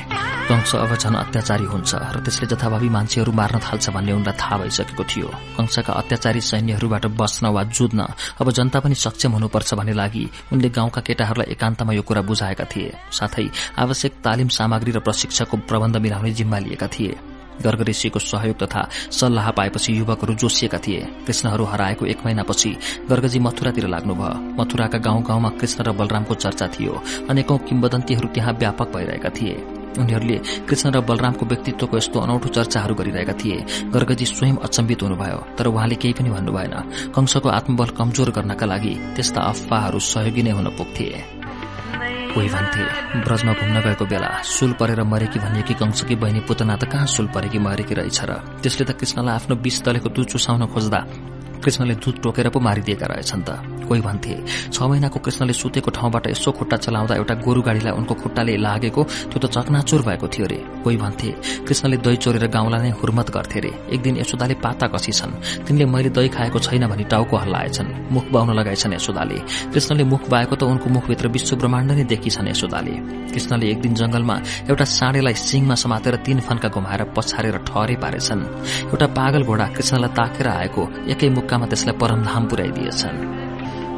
कंश 0.49 0.71
अब 0.77 0.93
झन 0.95 1.15
अत्याचारी 1.15 1.67
हुन्छ 1.67 1.93
र 2.15 2.17
त्यसले 2.23 2.47
जथाभावी 2.47 2.89
मान्छेहरू 2.89 3.33
मार्न 3.33 3.59
थाल्छ 3.59 3.91
भन्ने 3.91 4.13
उनलाई 4.15 4.35
थाहा 4.39 4.57
भइसकेको 4.63 5.05
थियो। 5.05 5.29
कंशका 5.59 5.93
अत्याचारी 5.93 6.41
सैन्यहरूबाट 6.41 7.05
बस्न 7.19 7.45
वा 7.51 7.63
जुझ्न 7.67 8.01
अब 8.41 8.51
जनता 8.51 8.79
पनि 8.81 8.95
सक्षम 8.95 9.33
हुनुपर्छ 9.37 9.75
भन्ने 9.75 9.95
लागि 9.99 10.25
उनले 10.53 10.69
गाउँका 10.71 11.01
केटाहरूलाई 11.03 11.53
एकान्तमा 11.53 11.93
यो 11.93 12.03
कुरा 12.03 12.23
बुझाएका 12.23 12.65
थिए। 12.71 12.91
साथै 13.11 13.47
आवश्यक 13.83 14.13
तालिम 14.25 14.49
सामग्री 14.49 14.93
र 14.93 14.99
प्रशिक्षकको 15.03 15.57
प्रबन्ध 15.69 15.97
मिलाउने 15.99 16.31
जिम्मा 16.31 16.59
लिएका 16.59 16.87
थिए। 16.87 17.34
गर्ग 17.63 17.83
ऋषिको 17.89 18.19
सहयोग 18.19 18.57
तथा 18.63 18.89
सल्लाह 19.11 19.51
पाएपछि 19.51 19.99
युवकहरू 19.99 20.35
जोसिएका 20.35 20.79
थिए। 20.79 21.01
कृष्णहरू 21.27 21.65
हराएको 21.65 22.07
एक 22.07 22.25
महिनापछि 22.27 22.71
गर्गजी 23.11 23.39
मथुरातिर 23.39 23.87
लाग्नुभयो। 23.89 24.35
मथुराका 24.59 24.99
गाउँ 24.99 25.23
गाउँमा 25.23 25.49
कृष्ण 25.61 25.85
र 25.85 25.93
बलरामको 25.93 26.35
चर्चा 26.35 26.67
थियो। 26.75 27.03
अनेकौं 27.31 27.59
किम्बदन्तीहरू 27.59 28.29
त्यहाँ 28.35 28.53
व्यापक 28.55 28.89
भइरहेका 28.97 29.31
थिए। 29.31 29.55
उनीहरूले 29.95 30.39
कृष्ण 30.67 30.91
र 30.91 31.01
बलरामको 31.01 31.47
व्यक्तित्वको 31.47 31.97
यस्तो 31.97 32.21
अनौठो 32.21 32.49
चर्चाहरू 32.49 32.95
गरिरहेका 32.95 33.33
थिए। 33.33 33.59
गर्गजी 33.95 34.27
स्वयं 34.27 34.57
अचम्बित 34.59 35.03
हुनुभयो 35.03 35.39
तर 35.59 35.67
उहाँले 35.67 35.95
केही 35.95 36.15
पनि 36.19 36.31
भन्नु 36.31 36.53
भएन 36.53 36.75
कंशको 37.15 37.49
आत्मबल 37.49 37.89
कमजोर 37.99 38.31
गर्नका 38.31 38.67
लागि 38.67 38.95
त्यस्ता 39.15 39.41
अफवाहहरू 39.41 39.99
सहयोगी 40.03 40.43
नै 40.43 40.51
हुन 40.51 40.69
पुग्थे। 40.75 41.09
कोही 42.35 42.49
भन्थे 42.49 42.83
ब्रजमा 43.25 43.53
घुम्न 43.53 43.77
गएको 43.81 44.05
बेला 44.05 44.31
सुल 44.43 44.73
परेर 44.81 45.03
मरेकी 45.03 45.39
भनिएकी 45.39 45.75
कंसकी 45.75 46.15
बहिनी 46.15 46.41
पुतना 46.41 46.77
त 46.77 46.85
कहाँ 46.93 47.07
सुल 47.07 47.27
परेकी 47.35 47.59
मरेकी 47.59 47.95
रहेछ 47.95 48.21
र? 48.25 48.33
त्यसले 48.63 48.85
त 48.87 48.99
कृष्णलाई 48.99 49.35
आफ्नो 49.35 49.57
विष 49.57 49.83
तलेको 49.83 50.09
दुध 50.09 50.27
चुसाउन 50.27 50.67
खोज्दा 50.67 51.34
कृष्णले 51.65 51.95
दुध 51.97 52.21
टोकेर 52.23 52.49
पो 52.53 52.61
मारिदिएका 52.61 53.07
रहेछन् 53.07 53.43
त। 53.43 53.51
कोही 53.89 54.01
भन्थे 54.01 54.35
छ 54.73 54.77
महिनाको 54.83 55.19
कृष्णले 55.25 55.53
सुतेको 55.53 55.91
ठाउँबाट 55.91 56.27
यसो 56.31 56.53
खुट्टा 56.53 56.77
चलाउँदा 56.77 57.15
एउटा 57.15 57.35
गोरु 57.45 57.61
गाडीलाई 57.63 57.93
उनको 57.97 58.15
खुट्टाले 58.15 58.57
लागेको 58.57 59.03
त्यो 59.33 59.39
त 59.41 59.47
चकनाचुर 59.49 60.01
भएको 60.03 60.27
थियो 60.29 60.47
रे। 60.47 60.59
कोही 60.85 60.97
भन्थे 60.97 61.31
कृष्णले 61.67 61.97
दही 62.05 62.17
चोरेर 62.17 62.47
गाउँलाई 62.49 62.81
नै 62.83 62.91
हुर्मत 63.01 63.29
गर्थे 63.31 63.61
रे। 63.61 63.73
एक 63.93 64.01
दिन 64.03 64.17
यशोदाले 64.21 64.55
पाता 64.65 64.87
कसिछन्। 64.93 65.33
तिनले 65.65 65.85
मैले 65.85 66.11
दही 66.13 66.29
खाएको 66.29 66.59
छैन 66.59 66.87
भनी 66.89 67.05
टाउको 67.09 67.37
हल्लाएछन्। 67.37 67.89
मुख 68.13 68.25
बाउन 68.33 68.51
लगाएछन् 68.59 68.95
यशोदाले। 68.95 69.39
कृष्णले 69.73 70.05
मुख 70.05 70.29
बाएको 70.29 70.55
त 70.57 70.63
उनको 70.65 70.89
मुखभित्र 70.91 71.29
विश्व 71.29 71.57
ब्रह्माण्ड 71.57 71.91
नै 71.93 72.05
देखिछन् 72.05 72.49
यशोदाले। 72.49 72.95
कृष्णले 73.33 73.67
एक 73.71 73.81
दिन 73.81 73.95
जंगलमा 73.95 74.37
एउटा 74.71 74.85
साँडेलाई 74.85 75.35
सिङमा 75.35 75.75
समातेर 75.75 76.17
तीन 76.25 76.41
फन्का 76.41 76.69
घुमाएर 76.69 77.03
पछारेर 77.17 77.57
ठहरे 77.67 77.97
पारेछन्। 77.97 78.41
एउटा 78.89 79.07
पागल 79.19 79.43
घोडा 79.45 79.67
कृष्णलाई 79.77 80.11
ताकेर 80.15 80.49
आएको 80.49 80.83
एकै 81.13 81.29
मुक्कामा 81.55 81.71
त्यसलाई 81.71 81.95
परमधाम 82.03 82.43
पुर्याइदिएछन्। 82.51 83.44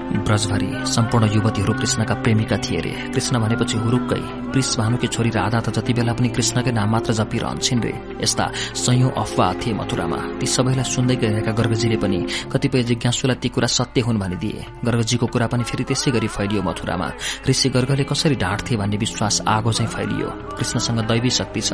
ब्रजभरि 0.06 0.68
सम्पूर्ण 0.86 1.24
युवतीहरू 1.34 1.72
कृष्णका 1.74 2.14
प्रेमिका 2.14 2.56
थिए 2.56 2.80
रे। 2.80 2.92
कृष्ण 3.14 3.38
भनेपछि 3.38 3.78
हुरुक्कै 3.78 4.20
प्रिस 4.52 4.78
भानुकी 4.78 5.06
छोरी 5.06 5.30
राधा 5.30 5.60
त 5.60 5.70
जति 5.70 5.92
बेला 5.92 6.12
पनि 6.12 6.28
कृष्णकै 6.28 6.72
नाम 6.72 6.90
मात्र 6.90 7.12
जपिरहन्छन् 7.12 7.82
रे। 7.82 7.92
यस्ता 8.22 8.46
सयौं 8.74 9.10
अफवाह 9.10 9.52
थिए 9.60 9.74
मथुरामा। 9.74 10.16
ती 10.40 10.46
सबैलाई 10.46 10.84
सुन्दै 10.84 11.16
गइरहेका 11.16 11.52
गर्गजीले 11.52 11.96
पनि 11.96 12.18
कतिपय 12.52 12.82
जिज्ञासुलाई 12.82 13.36
ती 13.36 13.48
कुरा 13.48 13.66
सत्य 13.66 14.00
हुन् 14.00 14.18
भनिदिए। 14.18 14.64
गर्गजीको 14.84 15.26
कुरा 15.26 15.46
पनि 15.46 15.64
फेरि 15.64 15.84
त्यसै 15.84 16.10
गरी 16.10 16.28
फैलियो 16.28 16.62
मथुरामा। 16.62 17.08
ऋषि 17.48 17.68
गर्गले 17.68 18.04
कसरी 18.04 18.34
ढाँट्थे 18.34 18.76
भन्ने 18.76 18.96
विश्वास 18.96 19.42
आगो 19.48 19.72
चाहिँ 19.72 19.90
फैलियो। 19.90 20.28
कृष्णसँग 20.56 21.00
दैवी 21.10 21.30
शक्ति 21.30 21.60
छ। 21.60 21.72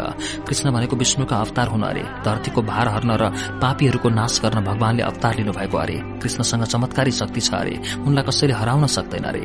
कृष्ण 0.49 0.71
भनेको 0.73 0.97
विष्णुका 0.97 1.37
अवतार 1.37 1.69
हुन 1.69 1.83
अरे। 1.83 2.03
धरतीको 2.25 2.63
भार 2.63 2.89
हर्न 2.89 3.11
र 3.21 3.31
पापीहरूको 3.61 4.09
नाश 4.09 4.41
गर्न 4.45 4.65
भगवानले 4.65 5.03
अवतार 5.03 5.37
लिनुभएको 5.37 5.79
अरे। 5.79 5.97
कृष्णसँग 6.23 6.65
चमत्कारी 6.65 7.11
शक्ति 7.11 7.41
छ 7.41 7.55
अरे। 7.55 7.77
कसैले 8.23 8.55
हराउन 8.55 8.87
सक्दैन 8.87 9.27
रे। 9.27 9.45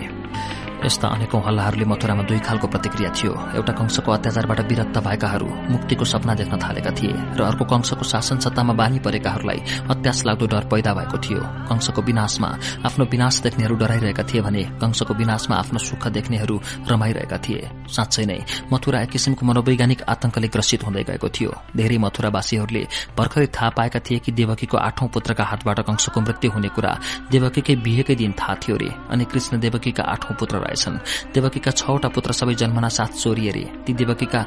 यस्ता 0.77 1.07
अनेकौं 1.07 1.41
हल्लाहरूले 1.41 1.85
मथुरामा 1.85 2.23
दुई 2.29 2.39
खालको 2.39 2.67
प्रतिक्रिया 2.67 3.09
थियो। 3.17 3.33
एउटा 3.57 3.73
कंशको 3.73 4.11
अत्याचारबाट 4.11 4.59
विरक्त 4.69 4.97
भएकाहरू 5.07 5.47
मुक्तिको 5.73 6.05
सपना 6.05 6.33
देख्न 6.37 6.55
थालेका 6.57 6.91
थिए 6.97 7.13
र 7.33 7.41
अर्को 7.43 7.65
कंशको 7.65 8.03
शासन 8.03 8.37
सत्तामा 8.45 8.73
बानी 8.77 8.99
परेकाहरूलाई 9.01 9.59
अत्यास 9.89 10.25
लाग्दो 10.27 10.45
डर 10.47 10.63
पैदा 10.69 10.93
भएको 10.93 11.17
थियो। 11.17 11.41
कंशको 11.69 12.01
विनाशमा 12.01 12.49
आफ्नो 12.87 13.05
विनाश 13.09 13.35
देख्नेहरू 13.41 13.75
डराइरहेका 13.75 14.23
थिए 14.29 14.41
भने 14.41 14.63
कंशको 14.77 15.13
विनाशमा 15.13 15.55
आफ्नो 15.57 15.79
सुख 15.79 16.07
देख्नेहरू 16.13 16.55
रमाइरहेका 16.85 17.37
थिए। 17.45 17.61
साँच्चै 17.89 18.25
नै 18.25 18.39
मथुरा 18.71 19.01
एक 19.01 19.09
किसिमको 19.09 19.45
मनोवैज्ञानिक 19.49 20.01
आतंकले 20.07 20.47
ग्रसित 20.53 20.85
हुँदै 20.85 21.03
गएको 21.09 21.29
थियो। 21.29 21.51
धेरै 21.73 21.97
मथुरावासीहरूले 21.97 22.83
भर्खरै 23.17 23.47
थाहा 23.49 23.69
पाएका 23.77 23.99
थिए 24.05 24.19
कि 24.19 24.31
देवकीको 24.31 24.77
आठौं 24.77 25.07
पुत्रका 25.09 25.43
हातबाट 25.43 25.79
कंशको 25.89 26.21
मृत्यु 26.21 26.51
हुने 26.51 26.69
कुरा 26.69 26.93
देवकीकै 27.31 27.75
बिहेकै 27.81 28.15
दिन 28.15 28.31
थाहा 28.39 28.55
थियो 28.61 28.75
रे 28.77 28.89
अनि 29.11 29.25
कृष्ण 29.25 29.59
देवकीका 29.59 30.03
आठौं 30.05 30.35
पुत्र 30.39 30.55
रहेछन् 30.67 30.97
देवकीका 31.33 31.71
छवटा 31.71 32.09
पुत्र 32.11 32.31
सबै 32.35 32.53
जन्मना 32.53 32.89
साथ 32.91 33.11
चोरिए 33.23 33.51
रे 33.51 33.65
ती 33.85 33.93
देवकीका 33.93 34.41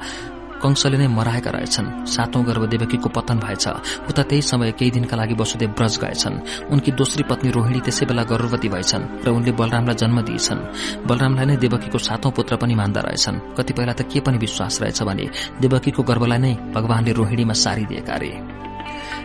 कंशले 0.60 0.98
नै 1.00 1.08
मराएका 1.08 1.50
रहेछन्। 1.50 2.04
सातौं 2.04 2.44
गर्भ 2.44 2.64
देवकीको 2.68 3.08
पतन 3.08 3.38
भएछ। 3.40 3.64
उता 4.12 4.22
त्यही 4.28 4.42
समय 4.44 4.72
केही 4.76 4.90
दिनका 4.92 5.16
लागि 5.16 5.34
वसुदेव 5.40 5.72
ब्रज 5.72 5.96
गएछन्। 6.04 6.68
उनकी 6.68 6.92
दोस्री 6.92 7.24
पत्नी 7.24 7.50
रोहिणी 7.50 7.80
त्यसै 7.80 8.04
बेला 8.04 8.28
गर्भवती 8.28 8.68
भएछन् 8.68 9.24
र 9.24 9.28
उनले 9.32 9.52
बलरामलाई 9.56 9.96
जन्म 9.96 10.20
दिएछन्। 10.20 10.60
बलरामलाई 11.08 11.46
नै 11.48 11.56
देवकीको 11.56 11.98
सातौं 11.98 12.30
पुत्र 12.36 12.60
पनि 12.60 12.74
मान्दा 12.76 13.00
रहेछन्। 13.00 13.56
कतिपयलाई 13.56 13.96
त 13.96 14.02
के 14.04 14.20
पनि 14.20 14.36
विश्वास 14.36 14.84
रहेछ 14.84 15.00
भने 15.00 15.26
देवकीको 15.64 16.02
गर्भलाई 16.04 16.38
नै 16.38 16.52
भगवानले 16.76 17.12
रोहिणीमा 17.16 17.56
सारिदिएका 17.56 18.16
रे। 18.20 18.32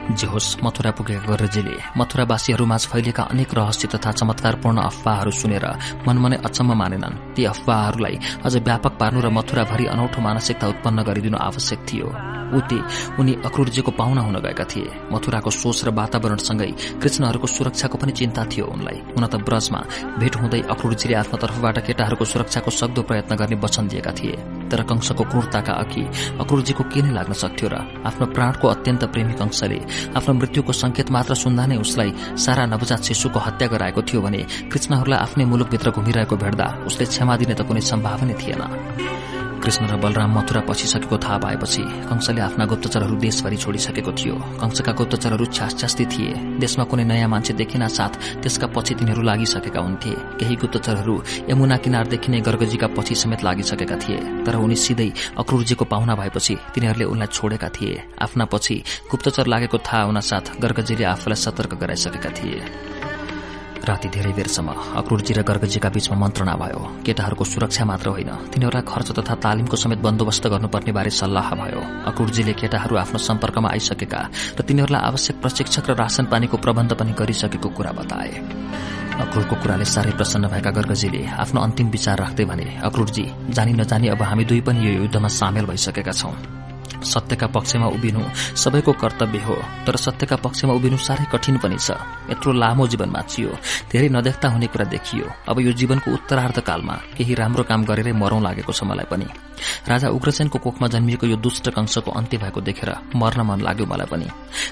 जे 0.05 0.27
होस् 0.27 0.61
मथुरा 0.63 0.91
पुगेका 0.91 1.25
गर्रजीले 1.25 1.75
मथुरावासीहरूमाझ 1.97 2.81
फैलिएका 2.85 3.23
अनेक 3.33 3.53
रहस्य 3.57 3.87
तथा 3.89 4.11
चमत्कारपूर्ण 4.11 4.77
अफवाहहरू 4.79 5.31
सुनेर 5.31 5.65
मनमनै 6.05 6.37
अचम्म 6.45 6.73
मानेनन्। 6.77 7.33
ती 7.35 7.41
अफवाहहरूलाई 7.45 8.15
अझ 8.45 8.53
व्यापक 8.61 8.93
पार्नु 9.01 9.19
र 9.25 9.29
मथुराभरि 9.33 9.85
अनौठो 9.89 10.21
मानसिकता 10.21 10.65
उत्पन्न 10.67 11.03
गरिदिनु 11.09 11.37
आवश्यक 11.41 11.79
थियो। 11.89 12.07
उति 12.45 12.79
उनी 13.19 13.33
अक्रूरजीको 13.45 13.91
पाहुना 13.91 14.21
हुन 14.21 14.37
गएका 14.45 14.65
थिए। 14.71 15.09
मथुराको 15.11 15.49
सोच 15.49 15.79
र 15.85 15.89
वातावरणसँगै 15.89 16.71
कृष्णहरूको 17.01 17.47
सुरक्षाको 17.47 17.97
पनि 17.97 18.11
चिन्ता 18.13 18.45
थियो 18.45 18.65
उनलाई। 18.69 18.97
हुन 19.17 19.25
त 19.25 19.41
ब्रजमा 19.41 19.79
भेट 20.21 20.35
हुँदै 20.37 20.61
अक्रूरजीले 20.69 21.15
आफ्नो 21.25 21.37
तर्फबाट 21.41 21.77
केटाहरूको 21.81 22.25
सुरक्षाको 22.25 22.71
सक्दो 22.71 23.01
प्रयत्न 23.01 23.33
गर्ने 23.35 23.57
वचन 23.57 23.87
दिएका 23.89 24.11
थिए। 24.13 24.35
तर 24.69 24.81
कंशको 24.85 25.23
क्रूरताका 25.25 25.73
अघि 25.73 26.03
अक्रूरजीको 26.39 26.83
के 26.93 27.01
नै 27.01 27.11
लाग्न 27.17 27.33
सक्थ्यो 27.33 27.67
र 27.73 27.75
आफ्नो 28.05 28.25
प्राणको 28.35 28.65
अत्यन्त 28.67 29.03
प्रेमी 29.13 29.33
कंशले 29.41 29.79
आफ्नो 30.17 30.33
मृत्युको 30.33 30.71
संकेत 30.73 31.11
मात्र 31.11 31.33
सुन्दा 31.35 31.65
नै 31.65 31.77
उसलाई 31.77 32.09
सारा 32.37 32.65
नवजात 32.73 33.01
शिशुको 33.07 33.39
हत्या 33.39 33.67
गराएको 33.73 34.01
थियो 34.07 34.21
भने 34.21 34.41
कृष्णहरूलाई 34.71 35.19
आफ्नै 35.19 35.45
मुलुकभित्र 35.45 35.87
घुमिरहेको 35.91 36.35
भेट्दा 36.43 36.65
उसले 36.87 37.05
क्षमा 37.05 37.33
दिने 37.37 37.53
त 37.53 37.61
कुनै 37.67 37.81
सम्भावना 37.81 38.33
थिएन। 38.41 38.63
कृष्ण 39.65 39.85
र 39.89 39.95
बलराम 39.97 40.37
मथुरा 40.37 40.61
पछिसकेको 40.61 41.17
थाहा 41.17 41.37
पाएपछि 41.41 41.83
कंशले 42.05 42.41
आफ्ना 42.41 42.65
गुप्तचरहरू 42.69 43.15
देशभरि 43.17 43.57
छोडिसकेको 43.57 44.11
थियो। 44.13 44.35
कंशका 44.61 44.91
गुप्तचरहरू 44.93 45.45
छ्यासछ्यास्ती 45.49 46.05
थिए। 46.05 46.33
देशमा 46.61 46.83
कुनै 46.85 47.03
नयाँ 47.03 47.29
मान्छे 47.33 47.53
देखिन 47.57 47.87
साथ 47.89 48.13
त्यसका 48.45 48.67
पछि 48.69 48.93
तिनीहरू 48.93 49.21
लागिसकेका 49.25 49.81
हुन्थे। 49.81 50.13
केही 50.37 50.55
गुप्तचरहरू 50.61 51.15
यमुना 51.49 51.77
किनारदेखि 51.81 52.29
नै 52.31 52.39
गर्गजीका 52.45 52.87
पछि 52.93 53.15
समेत 53.17 53.41
लागिसकेका 53.41 53.97
थिए। 53.97 54.45
तर 54.45 54.55
उनी 54.55 54.75
सिधै 54.77 55.09
अक्रूरजीको 55.33 55.85
पाहुना 55.89 56.13
भएपछि 56.13 56.55
तिनीहरूले 56.73 57.05
उनलाई 57.09 57.33
छोडेका 57.33 57.69
थिए। 57.73 57.93
आफ्ना 58.21 58.45
पछि 58.45 58.75
गुप्तचर 59.09 59.45
लागेको 59.49 59.77
थाहा 59.81 60.03
हुन 60.03 60.19
साथ 60.21 60.61
गर्गजीले 60.61 61.05
आफूलाई 61.09 61.41
सतर्क 61.41 61.73
गराइसकेका 61.81 62.29
थिए। 62.37 62.61
राति 63.85 64.09
धेरै 64.09 64.31
बेरसम्म 64.33 64.69
अक्रुरजी 64.99 65.33
र 65.33 65.41
गर्गजीका 65.45 65.89
बीचमा 65.89 66.17
मन्त्रणा 66.17 66.55
भयो। 66.57 66.79
केटाहरूको 67.05 67.43
सुरक्षा 67.45 67.85
मात्र 67.85 68.07
होइन 68.09 68.31
तिनीहरूलाई 68.51 68.83
खर्च 68.83 69.09
तथा 69.17 69.35
तालिमको 69.45 69.75
समेत 69.77 69.99
बन्दोबस्त 70.01 70.47
गर्नुपर्ने 70.53 70.91
बारे 70.91 71.11
सल्लाह 71.11 71.47
भयो। 71.61 71.81
अक्रुरजीले 72.09 72.53
केटाहरू 72.57 72.95
आफ्नो 72.97 73.19
सम्पर्कमा 73.19 73.69
आइसकेका 73.69 74.21
र 74.57 74.61
तिनीहरूलाई 74.65 75.01
आवश्यक 75.09 75.35
प्रशिक्षक 75.41 75.85
र 75.89 75.93
राशन 75.95 76.25
पानीको 76.33 76.57
प्रबन्ध 76.57 76.91
पनि 76.97 77.13
गरिसकेको 77.13 77.69
कुरा 77.69 77.91
बताए। 77.99 78.33
अक्रुरको 79.15 79.55
कुराले 79.55 79.85
साह्रै 79.85 80.11
प्रसन्न 80.19 80.51
भएका 80.51 80.71
गर्गजीले 80.75 81.21
आफ्नो 81.39 81.59
अन्तिम 81.61 81.87
विचार 81.89 82.17
राख्दै 82.19 82.45
भने 82.45 82.65
अक्रुरजी 82.83 83.25
जानी 83.55 83.73
नजानी 83.79 84.07
अब 84.11 84.21
हामी 84.21 84.43
दुई 84.43 84.61
पनि 84.67 84.79
यो 84.81 84.91
युद्धमा 85.01 85.29
सामेल 85.31 85.65
भइसकेका 85.65 86.11
छौं। 86.11 86.64
सत्यका 87.05 87.47
पक्षमा 87.47 87.87
उभिनु 87.95 88.21
सबैको 88.57 88.91
कर्तव्य 89.01 89.39
हो। 89.45 89.55
तर 89.85 89.95
सत्यका 89.95 90.35
पक्षमा 90.41 90.73
उभिनु 90.73 90.97
साह्रै 90.97 91.25
कठिन 91.33 91.57
पनि 91.63 91.77
छ। 91.77 91.97
यत्रो 92.29 92.51
लामो 92.51 92.87
जीवन 92.87 93.09
माचियो 93.09 93.49
धेरै 93.91 94.09
नदेख्दा 94.09 94.47
हुने 94.49 94.67
कुरा 94.67 94.85
देखियो। 94.89 95.25
अब 95.49 95.59
यो 95.59 95.71
जीवनको 95.71 96.07
उत्तरार्धकालमा 96.11 96.95
केही 97.17 97.33
राम्रो 97.33 97.63
काम 97.63 97.81
गरेरै 97.85 98.13
मरौं 98.13 98.41
लागेको 98.41 98.71
छ 98.73 98.83
मलाई 98.83 99.05
पनि। 99.05 99.27
राजा 99.87 100.07
उग्रसेनको 100.09 100.57
कोखमा 100.59 100.87
जन्मिएको 100.87 101.25
यो 101.27 101.37
दुष्ट 101.37 101.69
कंशको 101.69 102.11
अन्त्य 102.11 102.37
भएको 102.37 102.59
देखेर 102.61 102.89
मर्न 103.15 103.41
मन 103.47 103.59
लाग्यो 103.61 103.85
मलाई 103.85 104.07
पनि। 104.11 104.27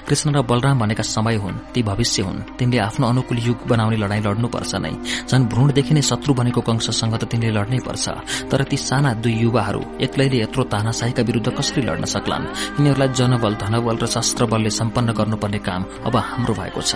कृष्ण 0.06 0.34
र 0.34 0.42
बलराम 0.42 0.78
भनेका 0.80 1.02
समय 1.02 1.36
हुन् 1.40 1.72
ती 1.72 1.82
भविष्य 1.82 2.22
हुन्। 2.22 2.58
तिनले 2.58 2.78
आफ्नो 2.78 3.06
अनुकूल 3.08 3.38
युग 3.38 3.58
बनाउने 3.66 3.96
लड़ाई 3.96 4.20
लड्नुपर्छ 4.20 4.74
नै। 4.74 4.92
झन 5.28 5.40
भ्रूणदेखि 5.48 5.94
नै 5.94 6.02
शत्रु 6.02 6.34
बनेको 6.34 6.60
कंशसँग 6.60 7.14
त 7.16 7.24
तिनले 7.24 7.50
लड्नै 7.56 7.80
पर्छ। 7.80 8.04
तर 8.50 8.62
ती 8.64 8.76
साना 8.76 9.14
दुई 9.24 9.34
युवाहरू 9.44 9.82
एक्लैले 10.04 10.42
यत्रो 10.42 10.62
तानाशाहीका 10.72 11.22
विरूद्ध 11.22 11.48
कसरी 11.56 11.82
लड्न 11.82 12.04
सक्लान् 12.24 12.44
यिनीहरूलाई 12.80 13.08
जनबल 13.12 13.54
धनबल 13.60 13.96
र 14.00 14.06
शस्त्र 14.08 14.44
बलले 14.48 14.70
सम्पन्न 14.72 15.12
गर्नुपर्ने 15.12 15.58
काम 15.60 15.82
अब 16.08 16.16
हाम्रो 16.16 16.54
भएको 16.56 16.80
छ। 16.80 16.92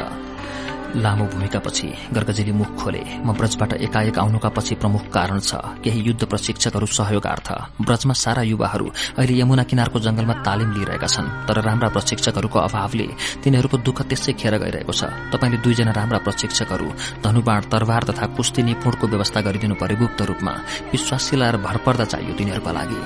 लामो 0.97 1.25
भूमिकापछि 1.25 1.89
गर्गजीले 2.15 2.53
मुख 2.53 2.71
खोले। 2.81 3.03
म 3.21 3.33
ब्रजबाट 3.37 3.73
एकाएक 3.85 4.19
आउनुका 4.19 4.49
पछि 4.49 4.75
प्रमुख 4.75 5.03
कारण 5.13 5.39
छ। 5.41 5.55
केही 5.85 6.01
युद्ध 6.01 6.25
प्रशिक्षकहरू 6.25 6.87
सहयोगार्थ। 6.89 7.49
ब्रजमा 7.81 8.15
सारा 8.15 8.43
युवाहरू 8.43 8.87
अहिले 9.19 9.35
यमुना 9.41 9.63
किनारको 9.69 9.99
जंगलमा 10.01 10.35
तालिम 10.43 10.71
लिइरहेका 10.73 11.07
छन्। 11.07 11.29
तर 11.45 11.61
राम्रा 11.61 11.89
प्रशिक्षकहरूको 11.89 12.59
अभावले 12.59 13.07
तिनीहरूको 13.45 13.77
दुःख 13.85 13.99
त्यसै 14.09 14.33
खेर 14.33 14.55
गइरहेको 14.59 14.93
छ। 14.93 15.13
तपाईँले 15.29 15.59
दुईजना 15.61 15.93
राम्रा 15.93 16.19
प्रशिक्षकहरू 16.25 16.89
धनुबाण 17.21 17.61
तरवार 17.69 18.03
तथा 18.09 18.27
कुस्ती 18.33 18.63
निपुणको 18.63 19.07
व्यवस्था 19.07 19.41
गरिदिनु 19.45 19.75
पर्यो 19.77 19.97
गुप्त 19.99 20.21
रूपमा 20.25 20.53
विश्वासिला 20.93 21.47
र 21.51 21.57
भरपर्दा 21.61 22.05
चाहियो 22.05 22.33
तिनीहरूका 22.33 22.73
लागि। 22.73 23.01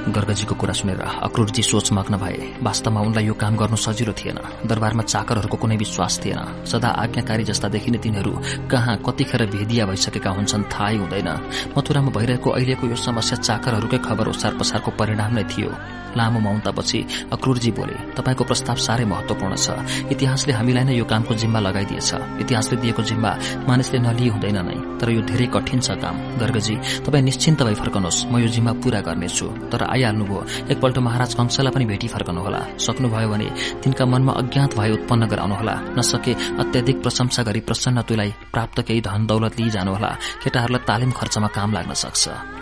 गर्गजीको 0.00 0.54
कुरा 0.56 0.72
सुनेर 0.72 1.00
अक्रूरजी 1.28 1.62
सोचमग्न 1.62 2.16
भए। 2.16 2.64
वास्तवमा 2.64 3.00
उनलाई 3.00 3.24
यो 3.26 3.34
काम 3.36 3.56
गर्नु 3.60 3.76
सजिलो 3.76 4.12
थिएन। 4.16 4.38
दरबारमा 4.64 5.02
चाकरहरूको 5.04 5.56
कुनै 5.60 5.76
विश्वास 5.76 6.24
थिएन। 6.24 6.64
सदा 6.64 6.88
आज्ञाकारी 7.20 7.44
जस्ता 7.44 7.68
देखिने 7.68 7.98
तिनीहरू 8.00 8.32
कहाँ 8.70 8.96
कतिखेर 9.04 9.44
भेदिया 9.52 9.84
भइसकेका 9.86 10.30
हुन्छन् 10.30 10.64
थाहै 10.72 10.96
हुँदैन। 10.96 11.28
मथुरामा 11.76 12.10
भइरहेको 12.16 12.48
अहिलेको 12.50 12.84
यो 12.88 12.96
समस्या 12.96 13.36
चाकरहरूकै 13.38 13.98
खबर 14.00 14.28
ओसार 14.32 14.56
पसारको 14.56 14.90
परिणाम 14.96 15.30
नै 15.36 15.44
थियो। 15.44 15.70
लामो 16.16 16.38
मौनतापछि 16.40 16.98
अक्रूरजी 17.32 17.70
बोले 17.78 17.96
तपाईँको 18.16 18.44
प्रस्ताव 18.44 18.76
साह्रै 18.76 19.04
महत्वपूर्ण 19.04 19.54
छ। 19.56 19.66
इतिहासले 20.12 20.52
हामीलाई 20.52 20.84
नै 20.84 20.94
यो 20.96 21.04
कामको 21.04 21.34
जिम्मा 21.34 21.60
लगाइदिएछ। 21.60 22.10
इतिहासले 22.42 22.76
दिएको 22.82 23.02
जिम्मा 23.02 23.30
मानिसले 23.68 23.98
नलिए 23.98 24.30
हुँदैन 24.34 24.58
नै 24.66 24.76
तर 25.00 25.08
यो 25.10 25.22
धेरै 25.22 25.46
कठिन 25.54 25.80
छ 25.80 25.96
काम। 26.02 26.16
गर्गजी 26.40 26.74
तपाईँ 27.06 27.24
निश्चिन्त 27.24 27.60
भई 27.62 27.74
फर्कनुहोस्। 27.74 28.18
म 28.30 28.34
यो 28.38 28.48
जिम्मा 28.48 28.72
पूरा 28.82 29.00
गर्नेछु। 29.00 29.46
तर 29.72 29.82
आइहाल्नुभयो। 29.86 30.40
एकपल्ट 30.72 30.96
महाराज 30.98 31.34
कंशलाई 31.34 31.72
पनि 31.74 31.84
भेटी 31.90 32.08
फर्कनुहोला। 32.08 32.60
सक्नुभयो 32.78 33.28
भने 33.28 33.48
तिनका 33.82 34.04
मनमा 34.06 34.32
अज्ञात 34.40 34.70
भए 34.78 34.90
उत्पन्न 34.96 35.22
गराउनुहोला। 35.26 35.74
नसके 35.98 36.32
अत्याधिक 36.62 36.96
प्रशंसा 37.02 37.42
गरी 37.42 37.60
प्रसन्न 37.60 38.02
तुलाई 38.08 38.30
प्राप्त 38.52 38.80
केही 38.86 39.00
धन 39.00 39.26
दौलत 39.26 39.60
लिइजानुहोला। 39.60 40.10
केटाहरूलाई 40.44 40.84
तालिम 40.86 41.10
खर्चमा 41.10 41.48
काम 41.48 41.72
लाग्न 41.72 41.92
सक्छ। 41.94 42.59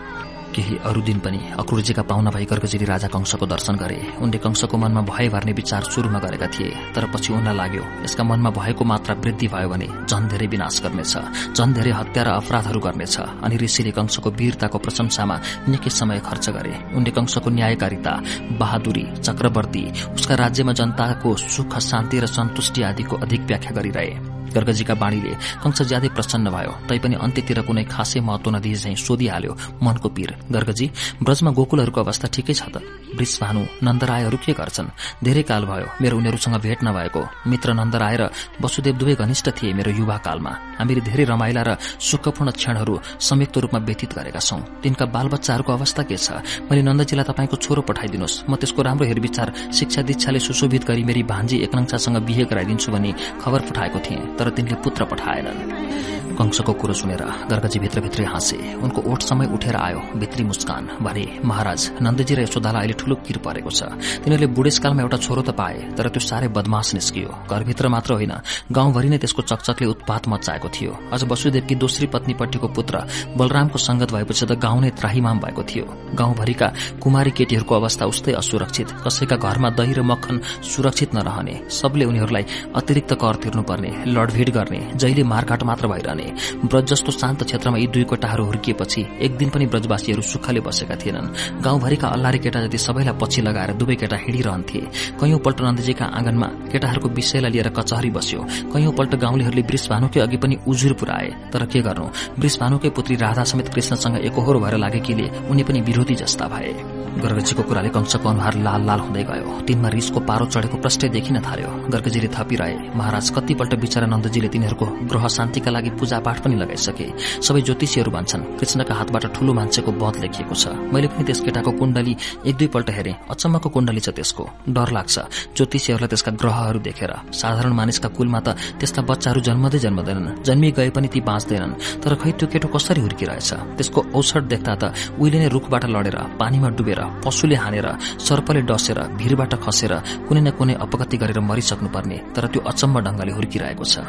केही 0.55 0.77
अरू 0.85 1.01
दिन 1.02 1.18
पनि 1.18 1.39
अक्रुरजीका 1.59 2.02
पाहुना 2.02 2.31
भई 2.31 2.44
गर्गजीले 2.44 2.85
राजा 2.85 3.09
कंशको 3.09 3.47
दर्शन 3.47 3.75
गरे। 3.77 3.99
उनले 4.23 4.39
कंशको 4.39 4.77
मनमा 4.77 5.01
भय 5.02 5.28
भर्ने 5.28 5.52
विचार 5.52 5.83
शुरूमा 5.93 6.18
गरेका 6.18 6.47
थिए 6.49 6.70
तर 6.94 7.07
पछि 7.12 7.33
उनलाई 7.33 7.57
लाग्यो 7.57 7.85
यसका 8.05 8.25
मनमा 8.25 8.51
भएको 8.51 8.85
मात्रा 8.85 9.15
वृद्धि 9.17 9.49
भयो 9.49 9.68
भने 9.68 9.89
झन 10.07 10.28
धेरै 10.28 10.47
विनाश 10.47 10.81
गर्नेछ 10.83 11.15
झन 11.57 11.73
धेरै 11.73 11.93
हत्या 11.93 12.23
र 12.23 12.28
अपराधहरू 12.39 12.81
गर्नेछ 12.81 13.17
अनि 13.18 13.57
ऋषिले 13.57 13.91
कंशको 13.91 14.31
वीरताको 14.31 14.78
प्रशंसामा 14.78 15.36
निकै 15.68 15.91
समय 15.91 16.18
खर्च 16.27 16.49
गरे। 16.51 16.75
उनले 16.97 17.10
कंशको 17.10 17.51
न्यायकारिता 17.51 18.15
बहादुरी 18.59 19.05
चक्रवर्ती 19.20 19.85
उसका 20.15 20.35
राज्यमा 20.35 20.73
जनताको 20.73 21.36
सुख 21.36 21.78
शान्ति 21.81 22.20
र 22.20 22.27
सन्तुष्टि 22.28 22.83
आदिको 22.83 23.17
अधिक 23.17 23.41
व्याख्या 23.43 23.73
गरिरहे। 23.73 24.38
गर्गजीका 24.55 24.94
बाणीले 24.94 25.33
कंस 25.62 25.83
ज्यादै 25.83 26.09
प्रसन्न 26.17 26.47
भयो 26.51 26.73
तैपनि 26.89 27.17
अन्त्यतिर 27.25 27.60
कुनै 27.68 27.85
खासै 27.85 28.20
महत्व 28.20 28.51
नदिए 28.51 28.75
झैं 28.75 28.94
सोधिहाल्यो 28.97 29.52
मनको 29.83 30.09
पीर। 30.09 30.31
गर्गजी 30.52 30.86
ब्रजमा 31.23 31.51
गोकुलहरूको 31.59 32.01
अवस्था 32.01 32.27
ठिकै 32.35 32.55
छ 32.55 32.62
त? 32.73 32.77
वृष 33.17 33.33
भानु 33.41 33.60
नन्दरायहरू 33.83 34.36
के 34.44 34.52
गर्छन्? 34.52 34.89
धेरै 35.25 35.43
काल 35.43 35.62
भयो 35.65 35.86
मेरो 36.01 36.17
उनीहरूसँग 36.18 36.57
भेट 36.60 36.78
नभएको। 36.85 37.23
मित्र 37.49 37.68
नन्दराय 37.73 38.17
र 38.17 38.23
वसुदेव 38.62 38.94
दुवै 38.99 39.15
घनिष्ठ 39.15 39.47
थिए 39.57 39.73
मेरो 39.73 39.91
युवा 39.91 40.17
कालमा। 40.27 40.52
हामीले 40.78 41.01
धेरै 41.09 41.25
रमाइला 41.25 41.62
र 41.62 41.70
सुखपूर्ण 41.99 42.51
क्षणहरू 42.55 42.94
संयुक्त 43.20 43.57
रूपमा 43.59 43.81
व्यतीत 43.85 44.12
गरेका 44.18 44.41
छौं। 44.41 44.60
तिनका 44.83 45.05
बालबच्चाहरूको 45.07 45.73
अवस्था 45.73 46.02
के 46.09 46.17
छ? 46.17 46.28
मैले 46.68 46.83
नन्दजीलाई 46.83 47.25
तपाईँको 47.25 47.57
छोरो 47.57 47.83
पठाइदिनुहोस्। 47.89 48.44
म 48.49 48.55
त्यसको 48.60 48.81
राम्रो 48.83 49.05
हेरविचार 49.07 49.49
शिक्षा 49.73 50.02
दीक्षाले 50.09 50.39
सुशोभित 50.39 50.83
गरी 50.89 51.02
मेरी 51.05 51.23
भान्जी 51.23 51.57
एकनङसासँग 51.67 52.17
बिहे 52.28 52.44
गराइदिन्छु 52.51 52.89
भनी 52.93 53.10
खबर 53.43 53.60
पठाएको 53.68 53.99
थिएँ। 53.99 54.23
तर 54.39 54.50
तिनले 54.50 54.76
पुत्र 54.84 55.05
पठाएनन्। 55.05 56.07
कंसको 56.39 56.73
कुरो 56.73 56.94
सुनेर 56.94 57.23
गर्गजी 57.50 57.78
भित्रभित्रै 57.78 58.25
हाँसे। 58.25 58.57
उनको 58.78 59.02
ओठ 59.10 59.23
समय 59.23 59.47
उठेर 59.55 59.76
आयो 59.76 60.00
भित्री 60.15 60.44
मुस्कान 60.44 61.02
भने 61.02 61.25
महाराज 61.42 61.81
नन्दजी 61.99 62.34
र 62.34 62.41
यशोदालाई 62.47 62.81
अहिले 62.81 62.94
ठूलो 62.94 63.15
किर 63.26 63.39
परेको 63.42 63.70
छ। 63.70 63.83
तिनीहरूले 64.23 64.47
बुढेसकालमा 64.55 65.02
एउटा 65.02 65.18
छोरो 65.18 65.42
त 65.42 65.50
पाए 65.50 65.99
तर 65.99 66.08
त्यो 66.15 66.23
साह्रै 66.23 66.49
बदमाश 66.55 66.94
निस्कियो। 66.94 67.31
घरभित्र 67.50 67.89
मात्र 67.91 68.12
होइन 68.15 68.34
गाउँभरि 68.70 69.08
नै 69.08 69.18
त्यसको 69.18 69.42
चकचकले 69.42 69.86
उत्पात 69.89 70.28
मचाएको 70.28 70.68
थियो। 70.70 70.92
अझ 71.10 71.20
वसुदेवकी 71.26 71.75
दोस्री 71.75 72.07
पत्नीपट्टिको 72.07 72.68
पुत्र 72.70 72.94
बलरामको 73.34 73.78
संगत 73.78 74.12
भएपछि 74.15 74.47
त 74.47 74.52
गाउँ 74.62 74.81
नै 74.81 74.91
त्राहीमाम 74.94 75.39
भएको 75.42 75.62
थियो। 75.67 75.84
गाउँभरिका 76.15 76.68
कुमारी 77.02 77.31
केटीहरूको 77.34 77.75
अवस्था 77.75 78.05
उस्तै 78.07 78.33
असुरक्षित। 78.39 78.89
कसैका 79.02 79.36
घरमा 79.42 79.68
दही 79.75 79.92
र 79.99 80.07
मक्खन 80.07 80.36
सुरक्षित 80.62 81.18
नरहने। 81.18 81.55
सबले 81.67 82.05
उनीहरूलाई 82.05 82.44
अतिरिक्त 82.78 83.12
कर 83.18 83.34
तिर्नुपर्ने। 83.42 83.91
लडभिड 84.29 84.51
गर्ने 84.55 84.79
जहिले 84.95 85.23
मारकाट 85.25 85.63
मात्र 85.63 85.89
भइरहने। 85.89 86.25
ब्रज 86.65 86.85
जस्तो 86.85 87.13
शान्त 87.13 87.43
क्षेत्रमा 87.45 87.79
यी 87.79 87.87
दुई 87.87 88.05
कोटाहरू 88.05 88.45
हुर्किएपछि 88.45 89.07
एक 89.21 89.37
दिन 89.39 89.49
पनि 89.51 89.67
ब्रजवासीहरू 89.67 90.23
सुखले 90.23 90.61
बसेका 90.61 90.97
थिएनन्। 90.97 91.63
गाउँभरिका 91.65 92.09
अल्लारे 92.09 92.39
केटा 92.39 92.61
जति 92.61 92.79
सबैलाई 92.79 93.17
पछि 93.17 93.43
लगाएर 93.43 93.73
दुवै 93.73 93.97
केटा 93.97 94.17
हिँडिरहन्थे 94.17 94.81
कैयौं 95.21 95.39
पल्ट 95.41 95.61
नन्दजीका 95.61 96.05
आँगनमा 96.13 96.49
केटाहरूको 96.73 97.09
विषयलाई 97.09 97.51
लिएर 97.51 97.69
कचहरी 97.73 98.11
बस्यो। 98.11 98.41
कैयौं 98.73 98.93
पल्ट 98.93 99.15
गाउँलेहरूले 99.17 99.63
वृष 99.63 99.89
भानुकै 99.89 100.21
अघि 100.21 100.37
पनि 100.37 100.57
उजुर 100.69 100.93
पुऱ्याए। 100.93 101.29
तर 101.53 101.65
के 101.65 101.81
गर्नु? 101.81 102.07
वृष 102.39 102.59
भानुकै 102.61 102.91
पुत्री 102.91 103.17
राधा 103.17 103.45
समेत 103.45 103.69
कृष्णसँग 103.75 104.17
एकहोर 104.21 104.57
भएर 104.59 104.77
लागेकीले 104.77 105.27
उनी 105.49 105.63
पनि 105.65 105.81
विरोधी 105.81 106.15
जस्ता 106.15 106.49
भए। 106.49 106.73
गर्गजीको 107.19 107.63
कुराले 107.63 107.89
कंसको 107.89 108.29
अनुहार 108.29 108.55
लाल 108.63 108.83
लाल 108.87 109.01
हुँदै 109.01 109.23
गयो। 109.25 109.61
तिनमा 109.67 109.89
रिसको 109.89 110.21
पारो 110.21 110.47
चढेको 110.47 110.77
प्रष्टै 110.79 111.09
देखिन 111.09 111.41
थाल्यो। 111.43 111.71
गर्गजीले 111.91 112.29
थपिरहे 112.31 112.75
महाराज 112.95 113.31
कतिपल्ट 113.31 113.75
विचारा 113.75 114.07
नन्दजीले 114.19 114.49
तिनीहरूको 114.51 114.87
ग्रह 115.07 115.25
शान्तिका 115.31 115.71
लागि 115.71 115.91
पूजापाठ 115.95 116.37
पनि 116.43 116.55
लगाइसके। 116.59 117.07
सबै 117.47 117.61
ज्योतिषीहरू 117.63 118.11
भन्छन् 118.11 118.59
कृष्णका 118.59 118.95
हातबाट 118.99 119.25
ठूलो 119.31 119.53
मान्छेको 119.55 119.91
बध 119.95 120.17
लेखिएको 120.19 120.55
छ। 120.59 120.75
मैले 120.91 121.07
पनि 121.15 121.23
त्यस 121.23 121.41
केटाको 121.47 121.71
कुण्डली 121.79 122.15
एक 122.51 122.55
दुईपल्ट 122.59 122.89
हेरे। 122.91 123.13
अचम्मको 123.31 123.69
कुण्डली 123.71 124.01
छ 124.03 124.11
त्यसको। 124.19 124.45
डर 124.75 124.89
लाग्छ। 124.91 125.17
ज्योतिषीहरूलाई 125.55 126.11
त्यसका 126.11 126.31
ग्रहहरू 126.35 126.79
देखेर। 126.83 127.13
साधारण 127.31 127.73
मानिसका 127.79 128.09
कुलमा 128.19 128.41
त 128.43 128.49
त्यस्ता 128.83 129.01
बच्चाहरू 129.07 129.41
जन्मदै 129.47 129.79
जन्मदैनन्। 129.79 130.43
जन्मी 130.43 130.69
गए 130.75 130.91
पनि 130.91 131.09
ती 131.15 131.21
बाँच्दैनन्। 131.23 132.03
तर 132.03 132.13
खै 132.19 132.31
त्यो 132.35 132.47
केटो 132.51 132.69
कसरी 132.75 133.01
हुर्किरहेछ? 133.07 133.51
त्यसको 133.79 134.01
औषध 134.19 134.45
देख्दा 134.51 134.75
त 134.75 134.83
उहिले 135.23 135.39
नै 135.39 135.49
रुखबाट 135.55 135.85
लडेर 135.95 136.19
पानीमा 136.41 136.69
डुबेर 136.75 137.01
पशुले 137.23 137.57
हानेर 137.63 137.87
सर्पले 138.19 138.61
डसेर 138.67 138.99
भीरबाट 139.19 139.53
खसेर 139.63 139.93
कुनै 140.27 140.41
न 140.43 140.49
कुनै 140.59 140.75
अपगति 140.75 141.17
गरेर 141.23 141.39
मरिसक्नुपर्ने। 141.41 142.19
तर 142.35 142.45
त्यो 142.53 142.61
अचम्म 142.67 142.97
ढंगले 143.07 143.33
हुर्किरहेको 143.37 143.85
छ। 143.85 144.08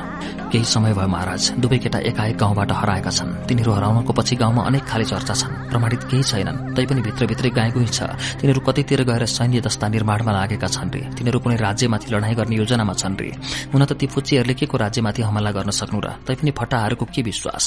केही 0.51 0.65
समय 0.65 0.93
भयो 0.93 1.07
महाराज। 1.07 1.61
दुवै 1.61 1.77
केटा 1.77 1.99
एकाएक 2.09 2.37
गाउँबाट 2.37 2.71
हराएका 2.71 3.11
छन्। 3.11 3.29
तिनीहरू 3.47 3.71
हराउनको 3.71 4.13
पछि 4.13 4.35
गाउँमा 4.35 4.61
अनेक 4.65 4.83
खाले 4.83 5.05
चर्चा 5.05 5.33
छन्। 5.33 5.53
प्रमाणित 5.69 6.03
केही 6.09 6.23
छैनन्। 6.23 6.73
तैपनि 6.75 7.01
भित्रभित्रै 7.01 7.49
गाईगुई 7.49 7.85
छ 7.85 8.09
तिनीहरू 8.41 8.61
कतैतिर 8.65 9.03
गएर 9.05 9.25
सैन्य 9.27 9.61
दस्ता 9.61 9.87
निर्माणमा 9.87 10.31
लागेका 10.31 10.67
छन् 10.67 10.89
रे। 10.89 11.01
तिनीहरू 11.13 11.39
कुनै 11.39 11.55
राज्यमाथि 11.57 12.07
लडाईँ 12.09 12.35
गर्ने 12.35 12.55
योजनामा 12.55 12.93
छन् 12.93 13.17
रे। 13.19 13.29
हुन 13.73 13.85
त 13.85 13.93
ती 13.93 14.07
फुच्चीहरूले 14.09 14.53
के 14.53 14.65
को 14.65 14.77
राज्यमाथि 14.77 15.21
हमला 15.21 15.51
गर्न 15.51 15.69
सक्नु 15.69 15.99
र? 16.01 16.07
तैपनि 16.25 16.51
फटाहरूको 16.57 17.05
के 17.05 17.21
विश्वास? 17.21 17.63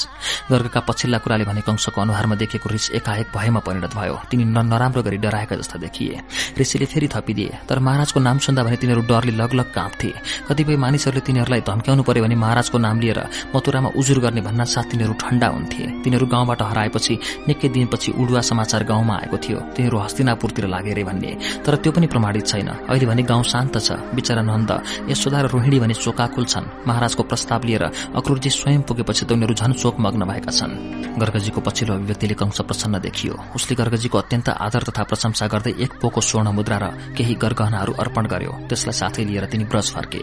गर्गका 0.51 0.81
पछिल्ला 0.83 1.19
कुराले 1.23 1.45
भने 1.45 1.61
कंशको 1.63 2.01
अनुहारमा 2.03 2.35
देखेको 2.35 2.67
रिस 2.67 2.91
एकाएक 2.99 3.27
भयमा 3.31 3.61
परिणत 3.63 3.95
भयो। 3.95 4.17
तिनी 4.31 4.45
नराम्रो 4.45 5.03
गरी 5.03 5.17
डराएका 5.23 5.57
जस्ता 5.57 5.79
देखिए। 5.79 6.21
ऋषिले 6.59 6.87
फेरि 6.91 7.09
थपिदिए 7.15 7.51
तर 7.69 7.79
महाराजको 7.79 8.21
नाम 8.21 8.39
सुन्दा 8.43 8.63
भने 8.65 8.77
तिनीहरू 8.77 9.03
डरले 9.07 9.33
लगलग 9.33 9.69
काँप्थे। 9.71 10.11
कतिपय 10.49 10.77
मानिसहरूले 10.77 11.23
तिनीहरूलाई 11.23 11.61
धम्क्याउनु 11.63 12.03
पर्यो 12.03 12.22
भने 12.23 12.35
महाराजको 12.39 12.79
नाम 12.79 13.01
लिएर 13.01 13.21
मथुरामा 13.55 13.91
उजुर 13.99 14.19
गर्ने 14.25 14.41
भन्न 14.41 14.65
साथ 14.65 14.85
तिनीहरू 14.91 15.15
ठण्डा 15.19 15.49
हुन्थे। 15.49 15.85
तिनीहरू 16.03 16.27
गाउँबाट 16.27 16.63
हराएपछि 16.63 17.15
निकै 17.49 17.69
दिनपछि 17.69 18.11
उडुवा 18.15 18.41
समाचार 18.41 18.83
गाउँमा 18.85 19.15
आएको 19.17 19.37
थियो। 19.37 19.59
तिनीहरू 19.75 19.99
हस्तिनापुरतिर 19.99 20.67
लागे 20.67 20.93
रे 20.95 21.05
भन्ने। 21.05 21.33
तर 21.67 21.75
त्यो 21.83 21.93
पनि 21.93 22.07
प्रमाणित 22.07 22.47
छैन। 22.47 22.69
अहिले 22.89 23.07
भने 23.07 23.23
गाउँ 23.23 23.45
शान्त 23.45 23.79
छ। 23.79 23.99
बिचरा 24.15 24.43
नन्द 24.43 24.71
यशोदा 25.11 25.39
र 25.43 25.47
रोहिणी 25.51 25.79
भने 25.81 25.95
शोकाकुल 25.95 26.45
छन्। 26.45 26.67
महाराजको 26.87 27.23
प्रस्ताव 27.23 27.61
लिएर 27.65 27.85
अक्रुरजी 28.15 28.51
स्वयं 28.51 28.83
पुगेपछि 28.87 29.25
त 29.27 29.33
उनीहरू 29.33 29.55
झन 29.55 29.73
शोकमग्न 29.73 30.23
भएका 30.25 30.53
छन्। 30.53 30.73
गर्गजीको 31.19 31.61
पछिल्लो 31.61 31.95
अभिव्यक्तिले 31.95 32.35
कंस 32.35 32.61
प्रसन्न 32.69 32.99
देखियो। 33.01 33.35
उसले 33.57 33.75
गर्गजीको 33.77 34.19
अत्यन्त 34.19 34.49
आदर 34.49 34.83
तथा 34.89 35.03
प्रशंसा 35.11 35.47
गर्दै 35.47 35.73
एक 35.81 35.93
पोको 36.01 36.21
स्वर्ण 36.21 36.49
मुद्रा 36.53 36.79
र 36.79 36.85
केही 37.17 37.35
गरगहनाहरू 37.35 37.93
अर्पण 37.93 38.25
गर्यो। 38.27 38.53
त्यसलाई 38.69 38.97
साथै 39.01 39.25
लिएर 39.25 39.45
तिनी 39.53 39.65
ब्रज 39.65 39.87
फर्के। 39.93 40.21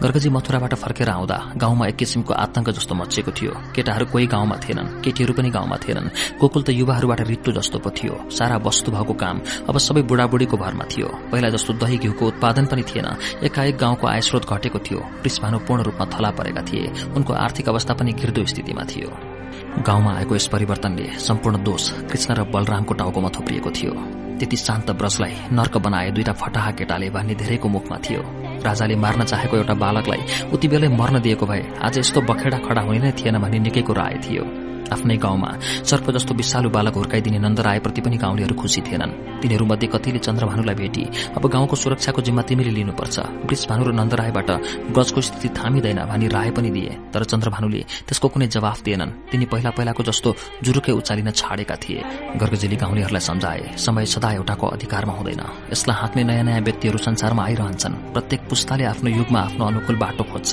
गर्गजी 0.00 0.28
मथुराबाट 0.30 0.74
फर्केर 0.74 1.08
आउँदा 1.10 1.36
गाउँमा 1.56 1.86
एक 1.86 1.96
किसिमको 1.96 2.34
आतंक 2.34 2.70
जस्तो 2.70 2.94
मचिएको 2.94 3.30
थियो। 3.30 3.52
केटाहरू 3.74 4.06
कोही 4.06 4.26
गाउँमा 4.26 4.56
थिएनन् 4.56 5.02
केटीहरू 5.02 5.34
पनि 5.34 5.50
गाउँमा 5.50 5.76
थिएनन्। 5.76 6.08
गोकुल 6.40 6.62
त 6.62 6.70
युवाहरूबाट 6.70 7.20
रित्तो 7.20 7.52
जस्तो 7.52 7.78
पो 7.78 7.90
थियो। 7.90 8.30
सारा 8.30 8.56
वस्तु 8.56 8.92
भएको 8.92 9.14
काम 9.14 9.40
अब 9.68 9.78
सबै 9.78 10.02
बुढाबुढीको 10.02 10.56
भरमा 10.56 10.84
थियो। 10.84 11.08
पहिला 11.32 11.48
जस्तो 11.48 11.72
दही 11.72 11.98
घिउको 11.98 12.26
उत्पादन 12.26 12.66
पनि 12.66 12.82
थिएन। 12.82 13.06
एकाएक 13.44 13.76
गाउँको 13.76 14.06
आयस्रोत 14.06 14.50
घटेको 14.50 14.78
थियो। 14.78 15.00
कृष्भानु 15.22 15.58
पूर्ण 15.58 15.82
रूपमा 15.82 16.06
थला 16.06 16.30
परेका 16.30 16.62
थिए। 16.62 16.92
उनको 17.16 17.32
आर्थिक 17.32 17.68
अवस्था 17.68 17.94
पनि 17.94 18.12
घिर्दो 18.12 18.44
स्थितिमा 18.44 18.84
थियो। 18.84 19.29
गाउँमा 19.78 20.12
आएको 20.12 20.34
यस 20.34 20.46
परिवर्तनले 20.46 21.06
सम्पूर्ण 21.18 21.62
दोष 21.64 21.90
कृष्ण 22.10 22.34
र 22.34 22.42
बलरामको 22.44 22.94
टाउकोमा 22.94 23.28
थोप्रिएको 23.28 23.70
थियो। 23.70 23.92
त्यति 24.38 24.56
शान्त 24.56 24.90
ब्रजलाई 24.90 25.34
नर्क 25.52 25.76
बनाए 25.78 26.10
दुईटा 26.10 26.32
फटाहा 26.32 26.70
केटाले 26.70 27.10
भन्ने 27.10 27.34
धेरैको 27.34 27.68
मुखमा 27.68 27.98
थियो। 27.98 28.22
राजाले 28.64 28.96
मार्न 28.96 29.24
चाहेको 29.24 29.56
एउटा 29.56 29.74
बालकलाई 29.74 30.50
उति 30.52 30.68
बेलै 30.68 30.88
मर्न 30.90 31.20
दिएको 31.20 31.46
भए 31.46 31.62
आज 31.82 31.98
यस्तो 31.98 32.20
बखेडा 32.22 32.58
खडा 32.58 32.80
हुने 32.80 32.98
नै 32.98 33.12
थिएन 33.12 33.38
भन्ने 33.38 33.58
निकैको 33.58 33.92
राय 33.92 34.18
थियो। 34.24 34.44
आफ्नै 34.92 35.16
गाउँमा। 35.16 35.50
सर्प 35.84 36.10
जस्तो 36.10 36.34
विषालु 36.34 36.68
बालक 36.70 36.94
हुर्काइदिने 36.94 37.38
नन्दरायप्रति 37.38 38.00
पनि 38.00 38.16
गाउँलेहरू 38.16 38.54
खुसी 38.54 38.80
थिएनन्। 38.80 39.40
तिनीहरूमध्ये 39.40 39.88
कतिले 39.88 40.18
चन्द्रभानुलाई 40.18 40.74
भेटी। 40.74 41.04
अब 41.36 41.44
गाउँको 41.46 41.76
सुरक्षाको 41.76 42.20
जिम्मा 42.22 42.42
तिमीले 42.42 42.70
लिनुपर्छ। 42.70 43.16
वृषभानु 43.48 43.84
र 43.84 43.92
नन्दरायबाट 43.92 44.50
ब्रजको 44.92 45.20
स्थिति 45.20 45.48
थामिँदैन 45.58 46.00
भनी 46.10 46.26
राय 46.28 46.50
पनि 46.50 46.70
दिए। 46.70 46.92
तर 47.12 47.24
चन्द्रभानुले 47.24 47.80
त्यसको 48.06 48.28
कुनै 48.28 48.46
जवाफ 48.46 48.82
दिएनन्। 48.82 49.10
तिनी 49.30 49.44
पहिला 49.46 49.70
पहिलाको 49.70 50.02
जस्तो 50.02 50.28
जुरुकै 50.62 50.92
उचालिन 50.92 51.30
छाडेका 51.30 51.76
थिए। 51.76 52.00
गर्गजीले 52.36 52.76
गाउँलेहरूलाई 52.76 53.20
सम्झाए 53.20 53.76
समय 53.76 54.06
सदा 54.06 54.30
एउटाको 54.32 54.66
अधिकारमा 54.66 55.12
हुँदैन। 55.12 55.42
यसलाई 55.72 55.96
हाँक्ने 56.00 56.22
नयाँ 56.24 56.44
नयाँ 56.44 56.60
व्यक्तिहरू 56.60 56.98
संसारमा 56.98 57.42
आइरहन्छन्। 57.44 57.94
प्रत्येक 58.14 58.40
पुस्ताले 58.48 58.84
आफ्नो 58.84 59.10
युगमा 59.10 59.40
आफ्नो 59.40 59.64
अनुकूल 59.66 59.96
बाटो 59.96 60.24
खोज्छ। 60.24 60.50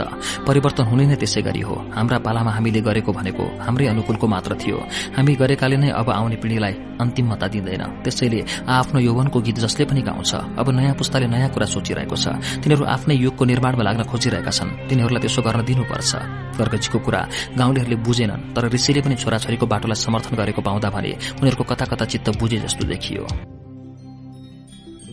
परिवर्तन 0.48 0.83
हुने 0.83 1.06
नै 1.06 1.16
त्यसै 1.16 1.41
गरी 1.41 1.61
हो। 1.61 1.75
हाम्रा 1.95 2.17
पालामा 2.19 2.51
हामीले 2.51 2.82
गरेको 2.82 3.11
भनेको 3.11 3.43
हाम्रै 3.66 3.85
अनुकूलको 3.88 4.27
मात्र 4.28 4.56
थियो। 4.60 4.78
हामी 5.16 5.34
गरेकाले 5.36 5.78
नै 5.78 5.90
अब 5.92 6.10
आउने 6.10 6.38
पिढ़ीलाई 6.38 6.74
अन्तिमता 7.02 7.48
दिँदैन। 7.48 7.84
त्यसैले 8.04 8.40
आफ्नो 8.68 9.00
यौवनको 9.00 9.40
गीत 9.42 9.58
जसले 9.64 9.86
पनि 9.86 10.02
गाउँछ 10.02 10.32
अब 10.60 10.68
नयाँ 10.70 10.96
पुस्ताले 10.96 11.28
नयाँ 11.28 11.50
कुरा 11.50 11.66
सोचिरहेको 11.66 12.16
छ। 12.16 12.26
तिनीहरू 12.62 12.84
आफ्नै 12.86 13.16
युगको 13.16 13.44
निर्माणमा 13.46 13.84
लाग्न 13.84 14.04
खोजिरहेका 14.06 14.52
छन्। 14.52 14.70
तिनीहरूलाई 14.90 15.22
त्यसो 15.24 15.42
गर्न 15.42 15.62
दिनुपर्छ। 15.64 16.12
गर्गजीको 16.58 17.00
कुरा 17.00 17.22
गाउँलेहरूले 17.58 17.98
बुझेनन् 18.02 18.54
तर 18.56 18.64
ऋषिले 18.74 19.02
पनि 19.02 19.16
छोराछोरीको 19.16 19.66
बाटोलाई 19.66 19.98
समर्थन 19.98 20.34
गरेको 20.36 20.62
पाउँदा 20.62 20.90
भने 20.90 21.12
उनीहरूको 21.38 21.64
कता 21.64 21.86
कता 21.86 22.06
चित्त 22.06 22.28
बुझे 22.38 22.58
जस्तो 22.66 22.84
देखियो। 22.88 23.24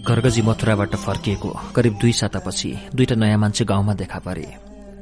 गर्गजी 0.05 0.43
मथुराबाट 0.43 0.94
फर्किएको 0.97 1.51
करिब 1.73 1.94
दुई 1.97 2.12
सातापछि 2.12 2.70
दुईटा 2.94 3.15
नयाँ 3.15 3.39
मान्छे 3.39 3.65
गाउँमा 3.65 3.94
देखा 3.94 4.18
परे। 4.20 4.47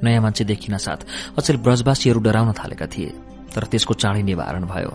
नयाँ 0.03 0.23
मान्छे 0.23 0.45
देखिन 0.45 0.77
साथ 0.79 1.07
अचेल 1.39 1.57
ब्रजवासीहरू 1.59 2.21
डराउन 2.21 2.53
थालेका 2.55 2.87
थिए। 2.87 3.11
तर 3.55 3.65
त्यसको 3.71 3.95
चाँडै 3.95 4.23
निवारण 4.23 4.65
भयो। 4.65 4.93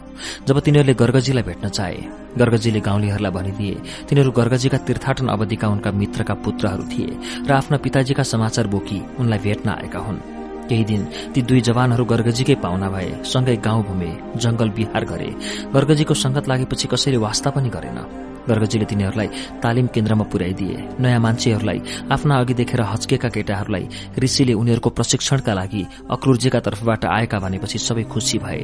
जब 0.48 0.60
तिनीहरूले 0.60 0.94
गर्गजीलाई 0.94 1.44
भेट्न 1.44 1.69
चाहे 1.69 1.98
गर्गजीले 2.38 2.80
गाउँलेहरूलाई 2.80 3.32
भनिदिए 3.32 3.76
तिनीहरू 4.10 4.32
गर्गजीका 4.32 4.77
तीर्थाटन 4.88 5.27
अवधिका 5.27 5.68
उनका 5.68 5.92
मित्रका 5.92 6.34
पुत्रहरू 6.45 6.84
थिए 6.92 7.18
र 7.48 7.52
आफ्ना 7.53 7.77
पिताजीका 7.77 8.24
समाचार 8.24 8.68
बोकी 8.68 9.00
उनलाई 9.19 9.40
भेट्न 9.40 9.69
आएका 9.69 10.00
हुन्। 10.00 10.19
केही 10.68 10.84
दिन 10.84 11.02
ती 11.34 11.42
दुई 11.42 11.61
जवानहरू 11.64 12.06
गर्गजीकै 12.06 12.56
पाहुना 12.60 12.90
भए 12.90 13.24
सँगै 13.24 13.56
गाउँ 13.64 13.84
घुमे 13.84 14.11
जंगल 14.36 14.69
विहार 14.77 15.03
गरे। 15.06 15.30
गर्गजीको 15.74 16.14
संगत 16.14 16.48
लागेपछि 16.48 16.88
कसैले 16.88 17.18
वास्ता 17.18 17.50
पनि 17.56 17.69
गरेन। 17.69 18.26
गर्गजीले 18.48 18.85
तिनीहरूलाई 18.85 19.30
तालिम 19.64 19.88
केन्द्रमा 19.93 20.26
पुर्याइदिए। 20.32 20.77
नयाँ 21.00 21.19
मान्छेहरूलाई 21.19 21.80
आफ्ना 22.11 22.34
अघि 22.40 22.53
देखेर 22.53 22.82
हच्केका 22.84 23.30
केटाहरूलाई 23.30 23.85
ऋषिले 24.19 24.53
उनीहरूको 24.53 24.90
प्रशिक्षणका 24.90 25.53
लागि 25.53 25.84
अक्रुर्जीका 26.11 26.59
तर्फबाट 26.59 27.06
आएका 27.08 27.38
भनेपछि 27.40 27.77
सबै 27.80 28.03
खुशी 28.03 28.38
भए। 28.40 28.61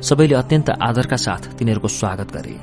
सबैले 0.00 0.34
अत्यन्त 0.34 0.70
आदरका 0.80 1.16
साथ 1.16 1.42
तिनीहरूको 1.58 1.88
स्वागत 1.90 2.28
गरे। 2.32 2.56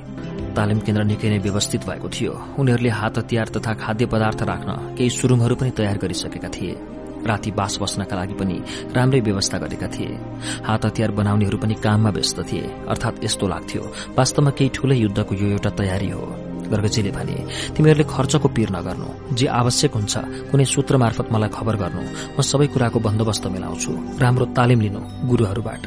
तालिम 0.55 0.79
केन्द्र 0.79 1.03
निकै 1.03 1.29
नै 1.29 1.37
व्यवस्थित 1.39 1.81
भएको 1.85 2.07
थियो। 2.09 2.33
उनीहरूले 2.59 2.89
हात 2.89 3.17
हतियार 3.17 3.47
तथा 3.55 3.73
खाद्य 3.73 4.05
पदार्थ 4.05 4.41
राख्न 4.43 4.69
केही 4.97 5.09
सुरुङहरू 5.09 5.55
पनि 5.55 5.71
तयार 5.77 5.97
गरिसकेका 5.97 6.49
थिए। 6.49 6.73
राति 7.19 7.51
बास 7.51 7.77
बस्नका 7.81 8.15
लागि 8.15 8.33
पनि 8.33 8.57
राम्रै 8.95 9.19
व्यवस्था 9.19 9.57
गरेका 9.59 9.87
थिए। 9.87 10.17
हात 10.65 10.85
हतियार 10.85 11.11
बनाउनेहरू 11.11 11.57
पनि 11.57 11.75
काममा 11.83 12.09
व्यस्त 12.09 12.39
थिए। 12.49 12.65
अर्थात 12.89 13.23
यस्तो 13.23 13.47
लाग्थ्यो 13.47 13.81
वास्तवमा 14.17 14.51
केही 14.57 14.69
ठूलै 14.75 14.97
युद्धको 14.97 15.35
यो 15.35 15.47
एउटा 15.49 15.69
तयारी 15.79 16.09
हो। 16.09 16.48
गर्गजीले 16.71 17.11
भने 17.17 17.35
तिमीहरूले 17.75 18.05
खर्चको 18.13 18.47
पीर 18.55 18.69
नगर्नु। 18.77 19.07
जे 19.35 19.45
आवश्यक 19.61 19.91
हुन्छ 19.97 20.13
कुनै 20.49 20.65
सूत्र 20.65 20.93
मार्फत 21.03 21.27
मलाई 21.33 21.49
खबर 21.57 21.75
गर्नु। 21.81 22.01
म 22.35 22.39
सबै 22.41 22.67
कुराको 22.73 22.99
बन्दोबस्त 22.99 23.43
मिलाउँछु। 23.53 23.91
राम्रो 24.21 24.45
तालिम 24.57 24.79
लिनु 24.85 25.01
गुरूहरूबाट। 25.29 25.85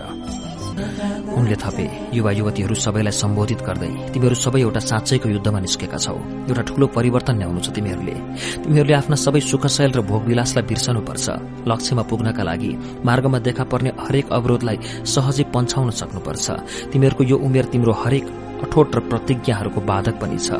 उनले 1.38 1.56
थपे 1.62 1.84
युवा 2.16 2.30
युवतीहरू 2.32 2.74
सबैलाई 2.74 3.12
सम्बोधित 3.12 3.60
गर्दै 3.68 3.92
तिमीहरू 4.12 4.36
सबै 4.44 4.60
एउटा 4.64 4.80
साँच्चैको 4.80 5.28
युद्धमा 5.28 5.60
निस्केका 5.60 5.98
छौ। 6.00 6.16
एउटा 6.48 6.62
ठूलो 6.68 6.86
परिवर्तन 6.96 7.36
ल्याउनु 7.38 7.60
छ 7.60 7.68
तिमीहरूले। 7.76 8.16
तिमीहरूले 8.64 8.94
आफ्ना 8.96 9.16
सबै 9.16 9.40
सुखशैल 9.40 9.90
र 9.92 10.00
भोगविलासलाई 10.00 10.64
बिर्सनुपर्छ। 10.64 11.26
लक्ष्यमा 11.68 12.02
पुग्नका 12.10 12.42
लागि 12.42 12.72
मार्गमा 13.04 13.38
देखा 13.46 13.64
पर्ने 13.68 13.90
हरेक 14.00 14.26
अवरोधलाई 14.32 14.78
सहजै 15.04 15.44
पन्छाउन 15.54 15.90
सक्नुपर्छ। 15.92 16.46
तिमीहरूको 16.90 17.22
यो 17.30 17.36
उमेर 17.36 17.66
तिम्रो 17.72 17.92
हरेक 17.92 18.24
अठोट 18.62 18.96
र 18.96 19.00
प्रतिज्ञाहरूको 19.10 19.80
बाधक 19.80 20.14
पनि 20.22 20.38
छ। 20.38 20.50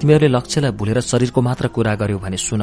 तिमीहरूले 0.00 0.28
लक्ष्यलाई 0.28 0.72
भुलेर 0.78 1.00
शरीरको 1.00 1.40
मात्र 1.40 1.66
कुरा 1.74 1.94
गर्यो 1.94 2.18
भने 2.18 2.36
सुन 2.36 2.62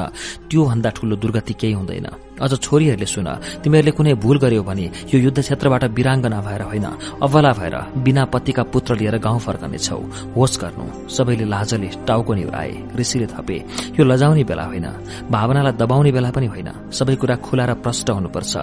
त्यो 0.49 0.61
भन्दा 0.65 0.89
ठूलो 0.95 1.15
दुर्गति 1.15 1.53
केही 1.53 1.73
हुँदैन। 1.73 2.07
अझ 2.41 2.51
छोरीहरूले 2.57 3.05
सुन 3.05 3.27
तिमीहरूले 3.63 3.91
कुनै 3.97 4.13
भूल 4.23 4.37
गर्यो 4.43 4.63
भने 4.63 4.85
यो 5.13 5.17
युद्ध 5.25 5.39
क्षेत्रबाट 5.39 5.83
विराङ्गना 5.97 6.39
भएर 6.41 6.61
होइन 6.69 6.85
अवला 7.21 7.51
भएर 7.59 7.75
बिना 8.03 8.23
पतिका 8.33 8.63
पुत्र 8.73 8.95
लिएर 8.99 9.17
गाउँ 9.17 9.39
फर्कनेछौ। 9.39 9.99
होस 10.35 10.53
गर्नु 10.61 10.85
सबैले 11.09 11.45
लाजले 11.45 11.89
टाउको 12.07 12.33
निहुराए 12.33 12.71
ऋषिले 12.99 13.27
थपे। 13.33 13.57
यो 13.97 14.03
लजाउने 14.03 14.43
बेला 14.43 14.65
होइन 14.65 14.87
भावनालाई 15.31 15.73
दबाउने 15.77 16.11
बेला 16.11 16.29
पनि 16.31 16.47
होइन 16.53 16.69
सबै 16.91 17.15
कुरा 17.15 17.35
खुला 17.45 17.65
र 17.65 17.73
प्रष्ट 17.83 18.09
हुनुपर्छ। 18.09 18.53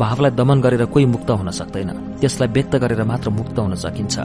भावलाई 0.00 0.30
दमन 0.38 0.58
गरेर 0.60 0.84
कोही 0.94 1.06
मुक्त 1.06 1.30
हुन 1.30 1.50
सक्दैन 1.50 1.90
त्यसलाई 2.20 2.48
व्यक्त 2.48 2.74
गरेर 2.82 3.02
मात्र 3.04 3.28
मुक्त 3.30 3.58
हुन 3.58 3.74
सकिन्छ। 3.76 4.16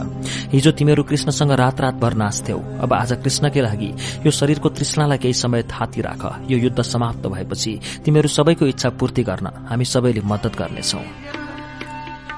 हिजो 0.54 0.72
तिमीहरू 0.72 1.04
कृष्णसँग 1.04 1.52
रात 1.54 1.82
रातभर 1.82 2.14
नाच्थ्यौ 2.14 2.60
अब 2.84 2.94
आज 2.94 3.12
कृष्णकै 3.24 3.62
लागि 3.62 3.90
यो 4.26 4.32
शरीरको 4.32 4.70
तृष्णालाई 4.70 5.18
केही 5.18 5.34
समय 5.34 5.62
थाती 5.68 6.02
राख 6.02 6.24
यो 6.52 6.58
युद्ध 6.58 6.82
समाप्त 6.84 7.24
भएपछि 7.28 7.74
तिमीहरू 8.06 8.30
सबैको 8.30 8.66
इच्छा 8.66 8.90
पूर्ति 9.02 9.24
गर्न 9.26 9.48
हामी 9.70 9.86
सबैले 9.86 10.22
मद्दत 10.22 10.54
गर्नेछौं। 10.62 11.06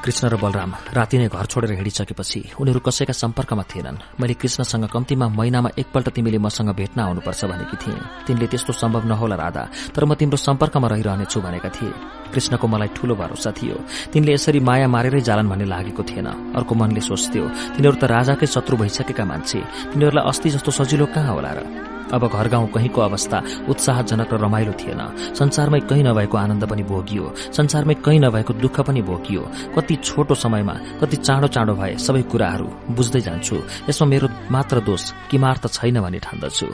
कृष्ण 0.03 0.27
र 0.27 0.35
बलराम 0.35 0.72
राति 0.95 1.17
नै 1.17 1.27
घर 1.32 1.45
छोडेर 1.48 1.72
हिँडिसकेपछि 1.80 2.40
उनीहरू 2.59 2.80
कसैका 2.83 3.14
सम्पर्कमा 3.16 3.64
थिएनन्। 3.72 4.19
मैले 4.19 4.33
कृष्णसँग 4.35 4.88
कम्तीमा 4.92 5.27
महिनामा 5.32 5.69
एकपल्ट 5.80 6.09
तिमीले 6.16 6.40
मसँग 6.43 6.69
भेट्न 6.75 7.00
आउनुपर्छ 7.00 7.45
भनेकी 7.45 7.77
थिएँ। 7.83 8.00
तिमीले 8.27 8.48
त्यस्तो 8.51 8.74
सम्भव 8.74 9.08
नहोला 9.08 9.35
राधा 9.35 9.64
तर 9.95 10.03
म 10.03 10.16
तिम्रो 10.19 10.38
सम्पर्कमा 10.38 10.88
रहिरहनेछु 10.88 11.40
भनेका 11.40 11.69
थिए। 11.72 11.92
कृष्णको 12.35 12.67
मलाई 12.67 12.90
ठूलो 12.95 13.16
भरोसा 13.16 13.51
थियो। 13.56 13.77
तिनले 14.11 14.33
यसरी 14.33 14.59
माया 14.59 14.88
मारेरै 14.92 15.22
जालन 15.24 15.48
भन्ने 15.48 15.72
लागेको 15.72 16.03
थिएन। 16.03 16.27
अर्को 16.51 16.74
मनले 16.75 17.00
सोच्थ्यो 17.00 17.43
तिनीहरू 17.80 17.95
त 17.95 18.03
राजाकै 18.03 18.48
शत्रु 18.48 18.75
भइसकेका 18.83 19.24
मान्छे। 19.24 19.59
तिनीहरूलाई 19.95 20.27
अस्ति 20.27 20.50
जस्तो 20.51 20.72
सजिलो 20.83 21.06
कहाँ 21.16 21.32
होला 21.32 21.51
र? 21.56 21.92
अब 22.11 22.27
घर 22.27 22.48
गाउँ 22.48 22.67
कहीँको 22.72 23.01
अवस्था 23.01 23.41
उत्साहजनक 23.69 24.33
र 24.33 24.38
रमाइलो 24.43 24.73
थिएन। 24.73 25.01
संसारमै 25.33 25.80
कहीँ 25.90 26.03
नभएको 26.03 26.38
आनन्द 26.38 26.64
पनि 26.69 26.83
भोगियो। 26.83 27.33
संसारमै 27.53 27.93
कहीँ 28.06 28.19
नभएको 28.19 28.53
दुःख 28.53 28.80
पनि 28.88 29.01
भोगियो 29.01 29.41
कति 29.75 29.95
छोटो 30.03 30.35
समयमा 30.35 30.73
कति 31.01 31.17
चाँडो 31.17 31.48
चाँडो 31.48 31.73
भए 31.73 31.95
सबै 31.98 32.22
कुराहरू 32.32 32.67
बुझ्दै 32.95 33.22
जान्छु। 33.22 33.57
यसमा 33.90 34.07
मेरो 34.07 34.27
मात्र 34.51 34.80
दोष 34.82 35.03
किमार्थ 35.32 35.64
छैन 35.73 36.01
भनी 36.01 36.19
ठान्दछु। 36.19 36.67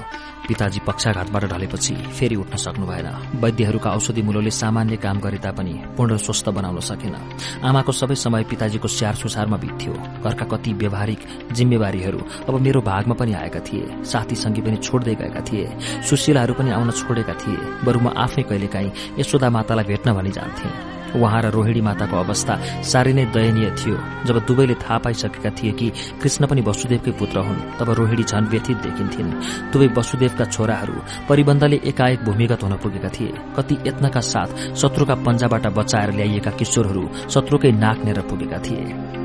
पिताजी 0.48 0.80
पक्षाघातबाट 0.88 1.44
ढलेपछि 1.46 1.96
फेरि 2.18 2.36
उठ्न 2.36 2.58
सक्नु 2.58 2.86
भएन 2.86 3.08
वैद्यहरूका 3.42 3.90
औषधि 3.90 4.22
मूल्यले 4.22 4.52
सामान्य 4.52 4.98
काम 4.98 5.20
गरे 5.20 5.38
तापनि 5.38 5.74
पूर्ण 5.98 6.18
स्वस्थ 6.18 6.50
बनाउन 6.50 6.80
सकेन। 6.82 7.16
आमाको 7.64 7.92
सबै 7.92 8.16
समय 8.16 8.44
पिताजीको 8.50 8.88
स्याहार 8.88 9.16
सुसारमा 9.16 9.58
बित्थ्यो। 9.58 9.94
घरका 10.26 10.46
कति 10.46 10.74
व्यवहारिक 10.74 11.20
जिम्मेवारीहरू 11.54 12.20
अब 12.50 12.60
मेरो 12.62 12.82
भागमा 12.82 13.16
पनि 13.16 13.34
आएका 13.34 13.60
थिए। 13.60 14.04
साथी 14.04 14.36
संगी 14.36 14.62
पनि 14.62 14.78
छोड्दै 14.78 15.16
गएका 15.16 15.42
थिए। 15.42 15.68
सुशीलाहरू 16.10 16.54
पनि 16.54 16.72
आउन 16.72 16.92
छोडेका 16.92 17.34
थिए। 17.42 17.58
बरु 17.86 18.00
म 18.00 18.08
आफै 18.18 18.44
कहिलेकाहीँ 18.50 19.20
यशोदा 19.20 19.50
मातालाई 19.50 19.86
भेट्न 19.86 20.14
भनी 20.14 20.32
जान्थे। 20.32 20.99
उहाँ 21.16 21.42
र 21.42 21.50
रोहिणी 21.52 21.82
माताको 21.82 22.16
अवस्था 22.18 22.54
साह्रै 22.84 23.14
नै 23.14 23.26
दयनीय 23.34 23.70
थियो। 23.80 23.98
जब 24.28 24.38
दुवैले 24.48 24.76
थाहा 24.76 24.98
पाइसकेका 25.00 25.50
थिए 25.58 25.72
कि 25.72 25.88
कृष्ण 26.22 26.48
पनि 26.48 26.62
वसुदेवकै 26.62 27.12
पुत्र 27.20 27.40
हुन् 27.40 27.62
तब 27.80 27.90
रोहिणी 27.92 28.24
झन 28.24 28.44
व्यथित 28.48 28.78
देखिन्थिन्। 28.86 29.30
दुवै 29.72 29.88
वसुदेवका 29.98 30.46
छोराहरू 30.46 30.96
परिबन्धले 31.30 31.80
एकाएक 31.86 32.24
भूमिगत 32.24 32.64
हुन 32.64 32.74
पुगेका 32.78 33.10
थिए। 33.10 33.34
कति 33.58 33.78
यत्नका 33.88 34.22
साथ 34.24 34.76
शत्रुका 34.76 35.16
पन्जाबाट 35.26 35.68
बचाएर 35.78 36.12
ल्याइएका 36.12 36.52
किशोरहरू 36.52 37.04
शत्रुकै 37.30 37.72
नाक 37.74 38.06
नेर 38.06 38.22
पुगेका 38.22 38.58
थिए। 38.60 39.19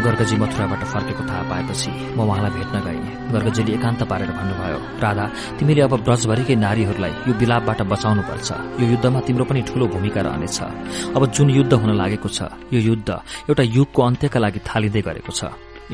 गर्गजी 0.00 0.36
मथुराबाट 0.36 0.82
फर्केको 0.92 1.22
थाहा 1.28 1.42
पाएपछि 1.50 1.90
म 2.16 2.18
उहाँलाई 2.24 2.50
भेट्न 2.56 2.76
गएँ। 2.86 3.00
गर्गजीले 3.32 3.72
एकान्त 3.76 4.02
पारेर 4.10 4.30
भन्नुभयो 4.38 4.78
राधा 5.02 5.24
तिमीले 5.58 5.82
अब 5.86 5.94
ब्रजभरिकै 6.06 6.56
नारीहरूलाई 6.56 7.12
यो 7.28 7.32
विलापबाट 7.38 7.80
बचाउनुपर्छ। 7.92 8.48
यो 8.80 8.84
युद्धमा 8.92 9.20
तिम्रो 9.26 9.44
पनि 9.44 9.60
ठूलो 9.68 9.86
भूमिका 9.92 10.20
रहनेछ। 10.26 10.58
अब 11.16 11.22
जुन 11.34 11.48
युद्ध 11.50 11.72
हुन 11.72 11.90
लागेको 12.00 12.28
छ 12.28 12.40
यो 12.72 12.80
युद्ध 12.88 13.08
एउटा 13.50 13.62
युगको 13.62 14.00
अन्त्यका 14.02 14.38
लागि 14.40 14.60
थालिँदै 14.64 15.02
गरेको 15.02 15.32
छ। 15.32 15.40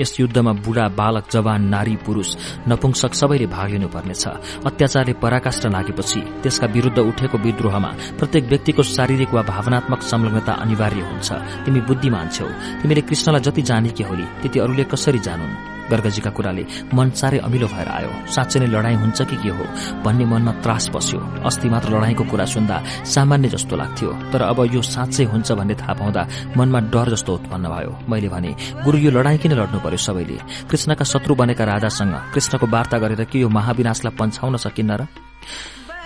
यस 0.00 0.20
युद्धमा 0.20 0.52
बुढा 0.52 0.88
बालक 0.88 1.24
जवान 1.30 1.68
नारी 1.68 1.96
पुरूष 1.96 2.36
नपुंसक 2.68 3.14
सबैले 3.14 3.46
भाग 3.46 3.70
लिनुपर्नेछ। 3.70 4.26
अत्याचारले 4.66 5.12
पराकाष्ठ 5.12 5.66
लागेपछि 5.66 6.20
त्यसका 6.42 6.66
विरूद्ध 6.66 6.98
उठेको 6.98 7.38
विद्रोहमा 7.38 7.90
प्रत्येक 8.18 8.44
व्यक्तिको 8.44 8.82
शारीरिक 8.82 9.34
वा 9.34 9.42
भावनात्मक 9.42 10.02
संलग्नता 10.02 10.52
अनिवार्य 10.52 11.00
हुन्छ। 11.00 11.32
तिमी 11.64 11.80
बुद्धिमान 11.80 12.28
छौ। 12.28 12.48
तिमीले 12.82 13.00
कृष्णलाई 13.00 13.40
जति 13.40 13.62
जानेकी 13.62 14.02
होली 14.02 14.24
त्यति 14.42 14.58
अरूले 14.60 14.84
कसरी 14.84 15.18
जानुन्? 15.18 15.77
गर्गजीका 15.90 16.30
कुराले 16.30 16.64
मन 16.94 17.10
साह्रै 17.10 17.38
अमिलो 17.38 17.66
भएर 17.66 17.88
आयो। 17.88 18.10
साँच्चै 18.34 18.58
नै 18.60 18.66
लडाईँ 18.66 18.96
हुन्छ 18.96 19.18
कि 19.22 19.36
के 19.42 19.50
हो 19.50 19.64
भन्ने 20.04 20.24
मनमा 20.24 20.52
त्रास 20.64 20.88
बस्यो। 20.94 21.20
अस्ति 21.48 21.68
मात्र 21.68 21.88
लडाईँको 21.96 22.24
कुरा 22.30 22.44
सुन्दा 22.44 22.76
सामान्य 23.04 23.48
जस्तो 23.48 23.74
लाग्थ्यो 23.76 24.10
तर 24.32 24.42
अब 24.42 24.58
यो 24.74 24.82
साँच्चै 24.84 25.24
हुन्छ 25.32 25.48
भन्ने 25.52 25.74
थाहा 25.74 25.94
पाउँदा 26.00 26.22
मनमा 26.56 26.80
डर 26.92 27.08
जस्तो 27.14 27.34
उत्पन्न 27.34 27.64
भयो। 27.68 27.92
मैले 28.08 28.28
भने 28.28 28.50
गुरु 28.84 28.98
यो 28.98 29.10
लडाईँ 29.10 29.38
किन 29.38 29.52
लड्नु 29.52 29.78
पर्यो 29.80 29.98
सबैले? 29.98 30.38
कृष्णका 30.68 31.04
शत्रु 31.04 31.34
बनेका 31.34 31.64
राजासँग 31.64 32.14
कृष्णको 32.34 32.66
वार्ता 32.66 32.98
गरेर 32.98 33.24
के 33.24 33.38
यो 33.38 33.48
महाविनाशलाई 33.48 34.16
पन्छाउन 34.18 34.56
सकिन्न 34.56 34.92
र? 35.00 35.06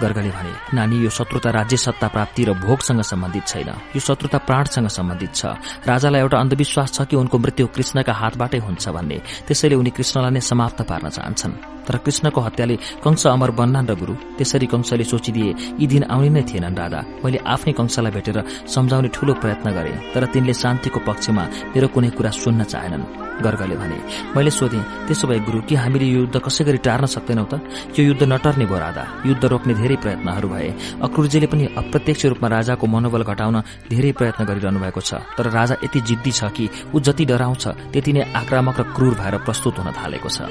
गर्गले 0.02 0.30
भने 0.30 0.52
नानी 0.74 0.96
यो 1.04 1.10
शत्रुता 1.10 1.50
राज्य 1.50 1.76
सत्ता 1.76 2.08
प्राप्ति 2.08 2.44
र 2.44 2.52
भोगसँग 2.58 3.02
सम्बन्धित 3.02 3.46
छैन। 3.46 3.68
यो 3.94 4.00
शत्रुता 4.00 4.38
प्राणसँग 4.38 4.88
सम्बन्धित 4.88 5.32
छ। 5.34 5.42
राजालाई 5.86 6.20
एउटा 6.20 6.38
अन्धविश्वास 6.38 6.92
छ 6.92 7.06
कि 7.06 7.16
उनको 7.16 7.38
मृत्यु 7.38 7.66
कृष्णका 7.66 8.12
हातबाटै 8.12 8.58
हुन्छ 8.58 8.88
भन्ने। 8.88 9.18
त्यसैले 9.46 9.74
उनी 9.74 9.90
कृष्णलाई 9.90 10.30
नै 10.30 10.40
समाप्त 10.40 10.82
पार्न 10.82 11.08
चाहन्छन्। 11.08 11.81
तर 11.86 11.96
कृष्णको 12.04 12.40
हत्याले 12.40 12.76
कंश 13.04 13.26
अमर 13.26 13.50
बन्नान् 13.58 13.88
र 13.90 13.94
गुरु 14.00 14.14
त्यसरी 14.38 14.66
कंशले 14.66 15.04
सोचिदिए 15.04 15.54
यी 15.80 15.86
दिन 15.86 16.04
आउने 16.14 16.30
नै 16.30 16.42
थिएनन् 16.48 16.78
राधा 16.78 17.00
मैले 17.24 17.38
आफ्नै 17.54 17.72
कंशलाई 17.78 18.12
भेटेर 18.16 18.38
सम्झाउने 18.66 19.08
ठूलो 19.14 19.32
प्रयत्न 19.42 19.68
गरे 19.76 19.92
तर 20.14 20.24
तिनले 20.32 20.54
शान्तिको 20.54 21.00
पक्षमा 21.08 21.44
मेरो 21.74 21.88
कुनै 21.94 22.10
कुरा 22.16 22.30
सुन्न 22.42 22.62
चाहेनन्। 22.72 23.04
गर्गले 23.42 23.76
भने 23.76 23.98
मैले 24.36 24.50
सोधेँ 24.50 24.82
त्यसो 25.08 25.26
भए 25.28 25.38
गुरु 25.46 25.60
कि 25.66 25.74
हामीले 25.74 26.06
यो 26.06 26.20
युद्ध 26.20 26.36
कसै 26.46 26.62
गरी 26.64 26.78
टार्न 26.86 27.06
सक्दैनौ 27.06 27.44
त? 27.50 27.58
यो 27.96 28.02
युद्ध 28.12 28.22
नटर्ने 28.28 28.66
भयो 28.70 28.78
राधा 28.78 29.04
युद्ध 29.26 29.44
रोक्ने 29.44 29.74
धेरै 29.74 29.96
प्रयत्नहरू 30.04 30.48
भए। 30.48 30.68
अक्रुरजीले 31.02 31.46
पनि 31.50 31.64
अप्रत्यक्ष 31.80 32.22
रूपमा 32.32 32.48
राजाको 32.48 32.86
मनोबल 32.86 33.22
घटाउन 33.24 33.56
धेरै 33.90 34.12
प्रयत्न 34.18 34.44
गरिरहनु 34.46 34.78
भएको 34.84 35.00
छ। 35.00 35.10
तर 35.34 35.50
राजा 35.50 35.74
यति 35.82 36.00
जिद्दी 36.06 36.32
छ 36.38 36.40
कि 36.54 36.64
ऊ 36.94 37.00
जति 37.00 37.24
डराउँछ 37.24 37.64
त्यति 37.92 38.12
नै 38.12 38.22
आक्रामक 38.36 38.76
र 38.80 38.82
क्रूर 38.94 39.14
भएर 39.18 39.34
प्रस्तुत 39.48 39.74
हुन 39.80 39.88
थालेको 39.96 40.28
छ। 40.28 40.46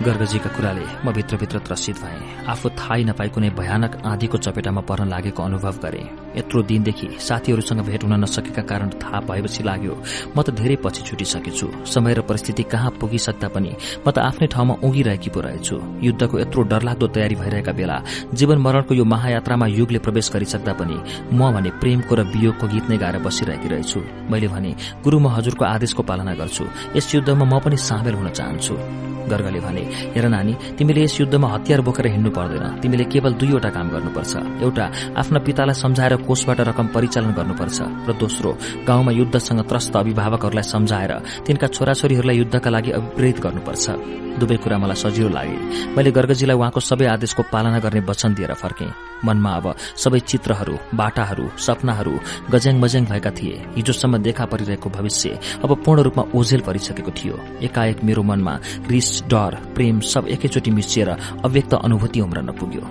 गर्गजीका 0.00 0.50
कुराले 0.56 0.84
म 1.04 1.12
भित्रभित्र 1.12 1.58
त्रसित 1.68 1.96
भए। 2.02 2.18
आफू 2.48 2.68
थाहै 2.80 3.02
नपाई 3.04 3.28
कुनै 3.28 3.50
भयानक 3.54 3.92
आँधीको 4.02 4.38
चपेटामा 4.38 4.80
पर्न 4.88 5.08
लागेको 5.08 5.42
अनुभव 5.42 5.76
गरे। 5.84 6.02
यत्रो 6.36 6.62
दिनदेखि 6.64 7.08
साथीहरूसँग 7.20 7.80
भेट 7.86 8.04
हुन 8.04 8.14
नसकेका 8.24 8.62
कारण 8.62 8.88
थाहा 8.98 9.20
भएपछि 9.28 9.62
लाग्यो 9.62 9.94
म 10.36 10.42
त 10.42 10.50
धेरै 10.58 10.76
पछि 10.82 11.02
छुटिसकेछु। 11.06 11.66
समय 11.86 12.14
र 12.14 12.20
परिस्थिति 12.24 12.62
कहाँ 12.72 12.90
पुगिसक्दा 12.98 13.48
पनि 13.54 13.72
म 14.02 14.10
त 14.10 14.18
आफ्नै 14.18 14.46
ठाउँमा 14.48 14.74
उगिरहेकी 14.82 15.30
पो 15.30 15.40
रहेछु। 15.40 15.76
युद्धको 16.02 16.38
यत्रो 16.40 16.62
डरलाग्दो 16.72 17.06
तयारी 17.14 17.36
भइरहेका 17.36 17.72
बेला 17.72 17.96
जीवन 18.34 18.58
मरणको 18.58 18.94
यो 18.94 19.04
महायात्रामा 19.04 19.66
युगले 19.78 19.98
प्रवेश 20.02 20.30
गरिसक्दा 20.34 20.72
पनि 20.80 20.96
म 21.30 21.52
भने 21.52 21.70
प्रेमको 21.78 22.14
र 22.16 22.20
वियोगको 22.32 22.66
गीत 22.72 22.90
नै 22.90 22.96
गाएर 22.98 23.22
बसिरहेकी 23.22 23.68
रहेछु। 23.68 24.00
मैले 24.32 24.48
भने 24.48 24.72
गुरु 25.04 25.20
म 25.20 25.30
हजुरको 25.36 25.64
आदेशको 25.64 26.02
पालना 26.02 26.34
गर्छु। 26.34 26.64
यस 26.96 27.14
युद्धमा 27.14 27.44
म 27.44 27.60
पनि 27.60 27.76
सामेल 27.76 28.14
हुन 28.18 28.28
चाहन्छु। 28.32 28.74
गर्गले 29.22 29.60
भने 29.60 29.81
हेर 30.14 30.26
नानी 30.28 30.54
तिमीले 30.78 31.02
यस 31.04 31.20
युद्धमा 31.20 31.48
हतियार 31.54 31.80
बोकेर 31.80 32.06
हिँड्नु 32.06 32.30
पर्दैन। 32.30 32.80
तिमीले 32.80 33.04
केवल 33.12 33.32
दुईवटा 33.40 33.70
काम 33.70 33.88
गर्नुपर्छ। 33.90 34.32
एउटा 34.62 34.84
आफ्ना 35.20 35.38
पितालाई 35.46 35.74
सम्झाएर 35.74 36.16
कोषबाट 36.26 36.60
रकम 36.68 36.86
परिचालन 36.94 37.32
गर्नुपर्छ। 37.32 37.78
र 38.08 38.10
दोस्रो 38.14 38.50
गाउँमा 38.88 39.12
युद्धसँग 39.12 39.60
त्रस्त 39.68 39.96
अभिभावकहरूलाई 39.96 40.66
सम्झाएर 40.66 41.12
तिनका 41.46 41.66
छोराछोरीहरूलाई 41.66 42.36
युद्धका 42.38 42.70
लागि 42.70 42.90
अभिप्रेरित 42.90 43.38
गर्नुपर्छ। 43.40 43.86
दुवै 44.32 44.56
कुरा 44.64 44.76
मलाई 44.78 44.96
सजिलो 44.96 45.28
लागे। 45.28 45.56
मैले 45.92 46.10
गर्गजीलाई 46.10 46.56
उहाँको 46.56 46.80
सबै 46.80 47.06
आदेशको 47.06 47.42
पालना 47.52 47.78
गर्ने 47.84 48.00
वचन 48.08 48.34
दिएर 48.34 48.52
फर्के। 48.56 48.88
मनमा 49.26 49.50
अब 49.60 49.66
सबै 49.76 50.20
चित्रहरू 50.20 50.74
बाटाहरू 50.96 51.44
सपनाहरू 51.56 52.12
गज्याङ 52.50 52.80
मज्याङ 52.80 53.04
भएका 53.12 53.30
थिए। 53.30 53.56
हिजोसम्म 53.76 54.18
देखा 54.18 54.44
परिरहेको 54.48 54.88
भविष्य 54.90 55.38
अब 55.64 55.70
पूर्ण 55.84 56.00
रूपमा 56.02 56.24
ओझेल 56.34 56.60
परिसकेको 56.60 57.10
थियो। 57.12 57.36
एकाएक 57.62 58.02
मेरो 58.04 58.22
मनमा 58.22 58.54
रिस 58.88 59.10
डर 59.28 59.52
प्रेम 59.74 60.00
सब 60.04 60.28
एकैचोटि 60.28 60.70
मिसिएर 60.70 61.08
अव्यक्त 61.44 61.74
अनुभूति 61.76 62.20
उम्रन 62.20 62.52
पुग्यो। 62.58 62.84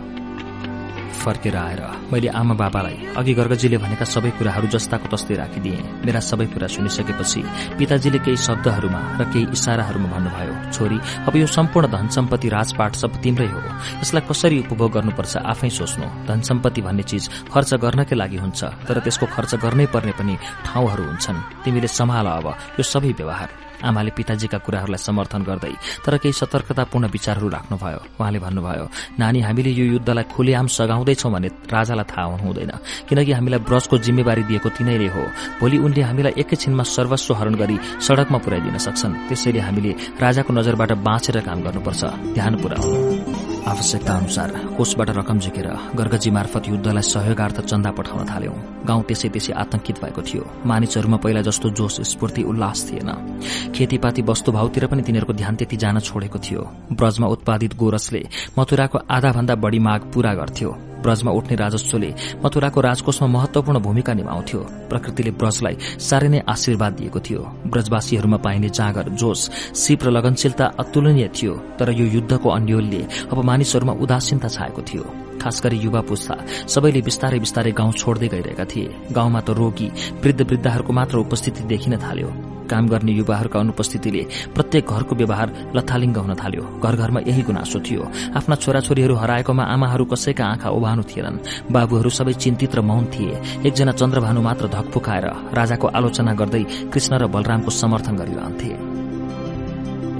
फर्केर 1.21 1.55
आएर 1.55 1.81
मैले 2.11 2.27
आमा 2.33 2.53
बाबालाई 2.57 2.97
अघि 3.17 3.33
गर्गजीले 3.37 3.77
भनेका 3.77 4.05
सबै 4.05 4.29
कुराहरू 4.37 4.67
जस्ताको 4.73 5.07
तस्तै 5.13 5.35
राखिदिए। 5.37 5.77
मेरा 6.01 6.19
सबै 6.19 6.45
कुरा 6.49 6.67
सुनिसकेपछि 6.67 7.41
पिताजीले 7.77 8.19
केही 8.25 8.37
शब्दहरूमा 8.41 9.01
र 9.21 9.29
केही 9.29 9.53
इशाराहरूमा 9.53 10.09
भन्नुभयो 10.09 10.55
छोरी 10.73 10.97
अब 11.29 11.33
यो 11.37 11.45
सम्पूर्ण 11.45 11.87
धन 11.93 12.07
सम्पत्ति 12.17 12.49
राजपाट 12.49 12.91
सब 12.97 13.21
तिम्रै 13.21 13.49
हो। 13.53 13.61
यसलाई 14.01 14.23
कसरी 14.25 14.57
उपभोग 14.65 14.91
गर्नुपर्छ 14.97 15.33
आफै 15.45 15.69
सोच्नु। 15.69 16.07
धन 16.25 16.41
सम्पत्ति 16.41 16.81
भन्ने 16.81 17.03
चिज 17.05 17.23
खर्च 17.53 17.71
गर्नकै 17.77 18.15
लागि 18.17 18.37
हुन्छ 18.41 18.59
तर 18.89 18.97
त्यसको 19.05 19.25
खर्च 19.29 19.61
गर्नै 19.61 19.85
पर्ने 19.93 20.13
पनि 20.17 20.35
ठाउँहरू 20.65 21.03
हुन्छन्। 21.05 21.37
तिमीले 21.61 21.89
सम्हाल 21.99 22.27
अब 22.41 22.47
यो 22.81 22.83
सबै 22.83 23.13
व्यवहार। 23.13 23.49
आमाले 23.83 24.11
पिताजीका 24.17 24.57
कुराहरूलाई 24.65 25.01
समर्थन 25.01 25.41
गर्दै 25.43 25.73
तर 26.05 26.17
केही 26.17 26.33
सतर्कतापूर्ण 26.33 27.05
विचारहरू 27.07 27.47
राख्नुभयो। 27.49 27.99
उहाँले 28.19 28.39
भन्नुभयो 28.39 28.85
नानी 29.19 29.39
हामीले 29.41 29.71
यो 29.71 29.85
युद्धलाई 29.93 30.25
खुलेआम 30.33 30.67
सघाउँदैछौ 30.67 31.29
भने 31.29 31.47
राजालाई 31.71 32.05
थाहा 32.11 32.25
हुनु 32.31 32.43
हुँदैन 32.43 32.71
किनकि 33.09 33.31
हामीलाई 33.31 33.59
ब्रजको 33.67 33.95
जिम्मेवारी 34.05 34.43
दिएको 34.49 34.69
तिनैले 34.77 35.07
हो। 35.07 35.23
भोलि 35.59 35.77
उनले 35.77 36.01
हामीलाई 36.01 36.33
एकैछिनमा 36.41 36.83
सर्वस्व 36.83 37.33
हरण 37.33 37.55
गरी 37.55 37.77
सड़कमा 38.01 38.37
पुर्याइदिन 38.43 38.77
सक्छन्। 38.77 39.13
त्यसैले 39.27 39.59
हामीले 39.59 39.91
राजाको 40.21 40.51
नजरबाट 40.53 40.91
बाँचेर 41.07 41.39
काम 41.47 41.59
गर्नुपर्छ। 41.61 42.01
ध्यान 42.35 42.53
पुर्याउनु। 42.61 43.30
आवश्यकता 43.67 44.13
अनुसार 44.13 44.51
कोषबाट 44.77 45.09
रकम 45.09 45.39
झिकेर 45.39 45.67
गर्गजी 45.95 46.29
मार्फत 46.29 46.67
युद्धलाई 46.67 47.01
सहयोगार्थ 47.03 47.59
चन्दा 47.61 47.91
पठाउन 47.91 48.25
थाल्यौं। 48.25 48.57
गाउँ 48.87 49.03
त्यसै 49.03 49.29
त्यसै 49.29 49.53
आतंकित 49.53 50.01
भएको 50.01 50.21
थियो। 50.21 50.43
मानिसहरूमा 50.65 51.17
पहिला 51.17 51.41
जस्तो 51.41 51.69
जोश 51.69 52.01
स्फूर्ति 52.01 52.43
उल्लास 52.43 52.79
थिएन। 52.89 53.09
खेतीपाती 53.75 54.21
वस्तुभावतिर 54.21 54.85
पनि 54.87 55.01
तिनीहरूको 55.01 55.33
ध्यान 55.33 55.55
त्यति 55.55 55.77
जान 55.77 55.99
छोडेको 55.99 56.39
थियो। 56.39 56.61
ब्रजमा 56.91 57.27
उत्पादित 57.27 57.77
गोरसले 57.77 58.21
मथुराको 58.59 58.97
आधाभन्दा 58.97 59.55
बढ़ी 59.55 59.79
माग 59.79 60.01
पूरा 60.13 60.33
गर्थ्यो। 60.33 60.90
ब्रजमा 61.01 61.31
उठ्ने 61.31 61.55
राजस्वले 61.55 62.09
मथुराको 62.43 62.81
राजकोषमा 62.81 63.27
महत्वपूर्ण 63.27 63.79
भूमिका 63.79 64.13
निभाउँथ्यो। 64.13 64.59
प्रकृतिले 64.89 65.31
ब्रजलाई 65.39 65.75
साह्रै 65.99 66.29
नै 66.29 66.39
आशीर्वाद 66.47 66.93
दिएको 66.93 67.19
थियो। 67.19 67.41
ब्रजवासीहरूमा 67.67 68.37
पाइने 68.37 68.69
जाँगर 68.69 69.09
जोश 69.15 69.39
सिप 69.75 70.03
र 70.03 70.09
लगनशीलता 70.11 70.65
अतुलनीय 70.79 71.27
थियो 71.33 71.53
तर 71.79 71.91
यो 71.91 72.05
युद्धको 72.15 72.49
अन्यलले 72.49 73.01
अब 73.31 73.37
मानिसहरूमा 73.43 73.93
उदासीनता 74.03 74.47
छाएको 74.47 74.81
थियो। 74.81 75.05
खास 75.41 75.61
गरी 75.63 75.77
युवा 75.79 76.01
पुस्ता 76.05 76.35
सबैले 76.67 77.01
बिस्तारै 77.01 77.39
बिस्तारै 77.39 77.71
गाउँ 77.71 77.93
छोड्दै 77.93 78.27
गइरहेका 78.27 78.65
थिए। 78.65 78.93
गाउँमा 79.11 79.41
त 79.41 79.49
रोगी 79.57 79.87
वृद्ध 80.21 80.41
वृद्धाहरूको 80.41 80.93
मात्र 80.93 81.17
उपस्थिति 81.17 81.63
देखिन 81.65 81.97
थाल्यो। 81.97 82.50
काम 82.71 82.87
गर्ने 82.87 83.11
युवाहरूका 83.11 83.59
अनुपस्थितिले 83.59 84.23
प्रत्येक 84.55 84.85
घरको 84.87 85.13
व्यवहार 85.15 85.47
लथालिङ्ग 85.75 86.17
हुन 86.17 86.33
थाल्यो। 86.41 86.63
घर 86.83 86.95
घरमा 86.95 87.19
यही 87.27 87.41
गुनासो 87.41 87.79
थियो। 87.79 88.03
आफ्ना 88.35 88.55
छोराछोरीहरू 88.55 89.15
हराएकोमा 89.15 89.63
आमाहरू 89.63 90.05
कसैका 90.05 90.45
आँखा 90.45 90.69
ओभानु 90.69 91.03
थिएनन्। 91.03 91.41
बाबुहरू 91.71 92.09
सबै 92.09 92.33
चिन्तित 92.33 92.75
र 92.75 92.81
मौन 92.81 93.05
थिए। 93.13 93.67
एकजना 93.67 93.91
चन्द्रभानु 93.91 94.41
मात्र 94.41 94.67
धकफुकाएर 94.67 95.25
राजाको 95.53 95.87
आलोचना 95.87 96.33
गर्दै 96.33 96.63
कृष्ण 96.93 97.11
र 97.17 97.27
बलरामको 97.27 97.71
समर्थन 97.71 98.15
गरिरहन्थे। 98.15 98.90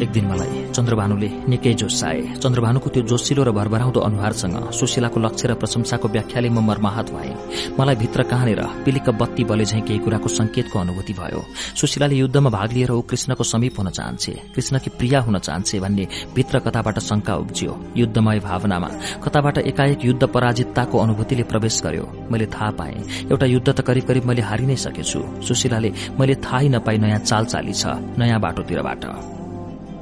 एक 0.01 0.11
दिन 0.11 0.25
मलाई 0.25 0.61
चन्द्रभानुले 0.75 1.29
निकै 1.51 1.73
जोसाए 1.81 2.21
चन्द्रभानुको 2.43 2.89
त्यो 2.89 3.01
जोसिलो 3.11 3.43
र 3.43 3.51
भरभराउँदो 3.53 3.99
अनुहारसँग 4.01 4.55
सुशीलाको 4.73 5.19
लक्ष्य 5.19 5.47
र 5.47 5.53
प्रशंसाको 5.61 6.07
व्याख्याले 6.07 6.49
म 6.49 6.59
मर्माहत 6.65 7.07
भए। 7.13 7.31
मलाई 7.77 7.95
भित्र 8.01 8.23
कहाँनिर 8.25 8.61
पिलिक 8.85 9.09
बत्ती 9.21 9.43
बले 9.45 9.65
झैं 9.65 9.81
केही 9.85 9.99
कुराको 9.99 10.29
संकेतको 10.29 10.79
अनुभूति 10.79 11.13
भयो। 11.13 11.41
सुशीलाले 11.77 12.15
युद्धमा 12.15 12.49
भाग 12.49 12.71
लिएर 12.73 12.91
ऊ 12.91 13.01
कृष्णको 13.09 13.43
समीप 13.43 13.79
हुन 13.79 13.89
चाहन्छे 13.89 14.33
कृष्णकी 14.55 14.89
प्रिया 14.97 15.19
हुन 15.21 15.37
चाहन्छे 15.39 15.79
भन्ने 15.79 16.07
भित्र 16.35 16.59
कताबाट 16.65 16.99
शंका 16.99 17.35
उब्जियो। 17.35 17.73
युद्धमय 17.97 18.39
भावनामा 18.39 18.89
कताबाट 19.23 19.57
एकाएक 19.59 20.05
युद्ध 20.05 20.23
पराजितताको 20.25 20.97
अनुभूतिले 20.97 21.43
प्रवेश 21.51 21.81
गर्यो। 21.85 22.05
मैले 22.31 22.45
थाहा 22.55 22.71
पाएँ 22.79 23.29
एउटा 23.29 23.45
युद्ध 23.45 23.69
त 23.69 23.79
करिब 23.81 24.05
करिब 24.07 24.25
मैले 24.25 24.41
हारि 24.49 24.65
नै 24.65 24.75
सकेछु। 24.85 25.21
सुशीलाले 25.47 25.91
मैले 26.19 26.35
थाहै 26.41 26.67
नपाई 26.73 26.97
नयाँ 26.97 27.19
चाल 27.29 27.45
चाली 27.53 27.73
छ 27.73 28.01
नयाँ 28.17 28.39
बाटोतिरबाट। 28.39 29.40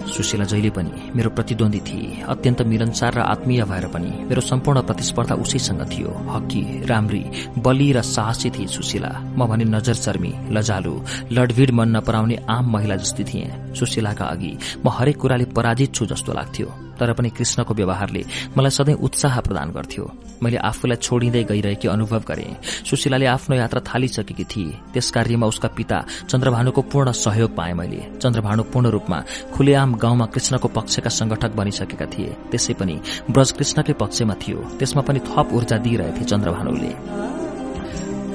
सुशीला 0.09 0.45
जहिले 0.45 0.69
पनि 0.69 1.11
मेरो 1.15 1.29
प्रतिद्वन्दी 1.29 1.79
थिए। 1.87 2.23
अत्यन्त 2.27 2.61
मिलनसार 2.65 3.13
र 3.13 3.19
आत्मीय 3.23 3.63
भएर 3.63 3.85
पनि 3.93 4.11
मेरो 4.29 4.41
सम्पूर्ण 4.41 4.81
प्रतिस्पर्धा 4.81 5.35
उसैसँग 5.35 5.81
थियो। 5.91 6.11
हकी 6.29 6.63
राम्री 6.85 7.23
बली 7.59 7.91
र 7.93 8.01
साहसी 8.01 8.49
थिए 8.49 8.67
सुशीला। 8.67 9.11
म 9.37 9.47
भने 9.47 9.65
नजर 9.65 9.95
चर्मी 9.95 10.33
लजालु 10.51 10.93
लडभिड 11.31 11.71
मन 11.71 11.95
नपराउने 11.97 12.37
आम 12.49 12.71
महिला 12.73 12.95
जस्तै 12.95 13.23
थिएँ। 13.23 13.73
सुशीलाका 13.75 14.25
अघि 14.25 14.53
म 14.85 14.89
हरेक 14.89 15.17
कुराले 15.17 15.45
पराजित 15.55 15.93
छु 15.95 16.05
जस्तो 16.05 16.33
लाग्थ्यो। 16.33 16.88
तर 16.99 17.13
पनि 17.13 17.29
कृष्णको 17.29 17.73
व्यवहारले 17.73 18.23
मलाई 18.57 18.71
सधैँ 18.71 18.95
उत्साह 18.95 19.39
प्रदान 19.41 19.71
गर्थ्यो। 19.71 20.11
मैले 20.43 20.57
आफूलाई 20.57 20.97
छोडिँदै 20.97 21.43
गइरहेकी 21.43 21.87
अनुभव 21.87 22.23
गरे। 22.27 22.47
सुशीलाले 22.89 23.25
आफ्नो 23.25 23.55
यात्रा 23.55 23.81
थालिसकेकी 23.87 24.43
थिए। 24.43 24.77
त्यस 24.93 25.11
कार्यमा 25.11 25.47
उसका 25.47 25.67
पिता 25.67 25.97
चन्द्रभानुको 26.29 26.81
पूर्ण 26.81 27.11
सहयोग 27.11 27.55
पाए 27.55 27.73
मैले। 27.73 28.01
चन्द्रभानु 28.21 28.63
पूर्ण 28.63 28.87
रूपमा 28.89 29.23
खुलेआम 29.53 29.95
गाउँमा 29.95 30.25
कृष्णको 30.25 30.67
पक्षका 30.67 31.09
संगठक 31.09 31.51
बनिसकेका 31.55 32.05
थिए। 32.05 32.35
त्यसै 32.51 32.73
पनि 32.73 32.99
ब्रज 33.31 33.51
कृष्णकै 33.51 33.93
पक्षमा 33.93 34.33
थियो। 34.41 34.59
त्यसमा 34.79 35.01
पनि 35.01 35.19
थप 35.19 35.49
ऊर्जा 35.53 35.77
दिइरहेथे 35.77 36.23
चन्द्रभानुले। 36.25 37.48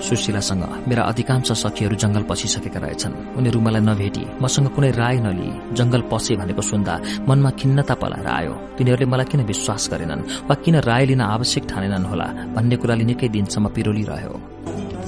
सुशीलासँग। 0.04 0.62
मेरा 0.88 1.02
अधिकांश 1.04 1.52
सखीहरू 1.54 1.96
जंगल 1.96 2.22
पसिसकेका 2.30 2.80
रहेछन्। 2.80 3.14
उनीहरू 3.38 3.60
मलाई 3.60 3.80
नभेटी 3.80 4.24
मसँग 4.42 4.68
कुनै 4.74 4.90
राय 5.00 5.16
नलिए 5.24 5.74
जंगल 5.74 6.02
पसे 6.12 6.36
भनेको 6.36 6.62
सुन्दा 6.62 6.94
मनमा 7.28 7.50
खिन्नता 7.58 7.94
पलाएर 8.02 8.28
आयो। 8.28 8.54
तिनीहरूले 8.76 9.10
मलाई 9.12 9.26
किन 9.30 9.40
विश्वास 9.44 9.88
गरेनन् 9.92 10.26
वा 10.48 10.54
किन 10.62 10.76
राय 10.88 11.04
लिन 11.06 11.20
आवश्यक 11.26 11.64
ठानेनन् 11.70 12.08
होला 12.10 12.28
भन्ने 12.54 12.76
कुराले 12.76 13.04
निकै 13.04 13.28
दिनसम्म 13.28 13.66
पिरोलिरह्यो। 13.74 14.34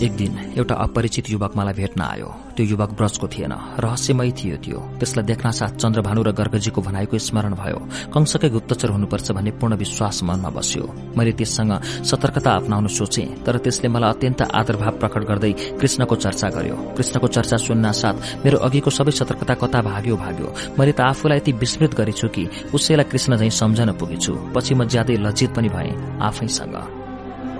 एक 0.02 0.12
दिन 0.16 0.54
एउटा 0.58 0.74
अपरिचित 0.74 1.30
युवक 1.30 1.56
मलाई 1.56 1.72
भेट्न 1.72 2.00
आयो। 2.00 2.28
त्यो 2.56 2.66
युवक 2.66 2.90
ब्रजको 2.92 3.26
थिएन। 3.28 3.52
रहस्यमय 3.80 4.30
थियो 4.30 4.56
त्यो। 4.56 4.78
त्यसलाई 5.00 5.24
देख्न 5.24 5.50
साथ 5.50 5.72
चन्द्रभानु 5.80 6.22
र 6.22 6.32
गर्गजीको 6.32 6.80
भनाइको 6.82 7.18
स्मरण 7.18 7.54
भयो। 7.54 7.78
कंसकै 8.12 8.48
गुप्तचर 8.48 8.90
हुनुपर्छ 8.92 9.30
भन्ने 9.32 9.50
पूर्ण 9.56 9.74
विश्वास 9.76 10.22
मनमा 10.22 10.50
बस्यो। 10.52 10.84
मैले 11.16 11.32
त्यससँग 11.32 11.72
सतर्कता 12.04 12.50
अप्नाउन 12.52 12.86
सोचे 12.86 13.24
तर 13.46 13.56
त्यसले 13.56 13.88
मलाई 13.88 14.10
अत्यन्त 14.10 14.42
आदरभाव 14.42 14.94
प्रकट 15.00 15.22
गर्दै 15.24 15.52
कृष्णको 15.80 16.14
चर्चा 16.16 16.48
गर्यो। 16.48 16.76
कृष्णको 16.96 17.26
चर्चा 17.26 17.56
सुन्न 17.56 17.92
साथ 17.92 18.44
मेरो 18.44 18.58
अघिको 18.58 18.90
सबै 18.90 19.12
सतर्कता 19.12 19.54
कता 19.54 19.80
भाग्यो 19.80 20.16
भाग्यो। 20.16 20.76
मैले 20.78 20.92
त 20.92 21.00
आफूलाई 21.00 21.38
यति 21.38 21.52
विस्मृत 21.52 21.94
गरेछु 21.94 22.28
कि 22.28 22.48
उसैलाई 22.74 23.04
कृष्ण 23.04 23.36
झैं 23.36 23.50
सम्झन 23.50 23.92
पुगेछु। 23.96 24.32
पछि 24.52 24.74
म 24.74 24.84
ज्यादै 24.84 25.16
लज्जित 25.16 25.50
पनि 25.56 25.68
भए 25.68 25.90
आफैसँग। 26.20 27.05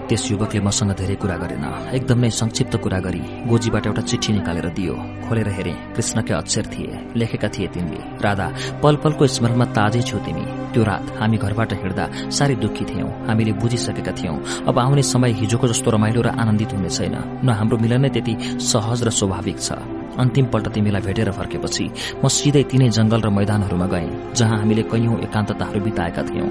त्यस 0.08 0.30
युवकले 0.30 0.60
मसँग 0.60 0.92
धेरै 0.94 1.14
कुरा 1.22 1.36
गरेन। 1.42 1.64
एकदम 1.96 2.28
संक्षिप्त 2.30 2.74
कुरा 2.84 2.98
गरी 3.06 3.22
गोजीबाट 3.50 3.86
एउटा 3.86 4.02
चिठी 4.02 4.32
निकालेर 4.32 4.68
दियो। 4.78 4.94
खोलेर 5.26 5.48
हेरे 5.48 5.72
कृष्णकै 5.94 6.34
अक्षर 6.34 6.66
थिए। 6.72 6.94
लेखेका 7.18 7.48
थिए 7.48 7.66
तिनले। 7.74 8.00
राधा 8.22 8.46
पल 8.82 8.94
पलको 9.02 9.26
स्मरणमा 9.26 9.66
ताजै 9.76 10.02
छौ 10.02 10.18
तिमी। 10.22 10.44
त्यो 10.72 10.82
रात 10.84 11.04
हामी 11.18 11.36
घरबाट 11.38 11.72
हिँड्दा 11.82 12.04
साह्रै 12.30 12.56
दुखी 12.62 12.84
थियौं। 12.84 13.10
हामीले 13.26 13.52
बुझिसकेका 13.58 14.12
थियौं। 14.18 14.36
अब 14.68 14.78
आउने 14.78 15.02
समय 15.02 15.32
हिजोको 15.40 15.66
जस्तो 15.68 15.90
रमाइलो 15.90 16.20
र 16.22 16.28
आनन्दित 16.38 16.72
हुने 16.72 16.90
छैन। 16.90 17.16
न 17.42 17.48
हाम्रो 17.58 17.76
मिलन 17.78 18.00
नै 18.02 18.10
त्यति 18.14 18.34
सहज 18.62 19.02
र 19.02 19.10
स्वाभाविक 19.10 19.58
छ। 19.60 19.95
अन्तिम 20.18 20.46
पल्ट 20.52 20.68
तिमीलाई 20.74 21.02
भेटेर 21.02 21.30
फर्केपछि 21.38 21.84
म 22.22 22.28
सिधै 22.28 22.62
तिनै 22.70 22.88
जंगल 22.96 23.20
र 23.20 23.28
मैदानहरूमा 23.38 23.86
गएँ 23.86 24.08
जहाँ 24.34 24.58
हामीले 24.58 24.82
कैयौं 24.92 25.18
एकान्तताहरू 25.26 25.80
बिताएका 25.80 26.22
थियौं। 26.28 26.50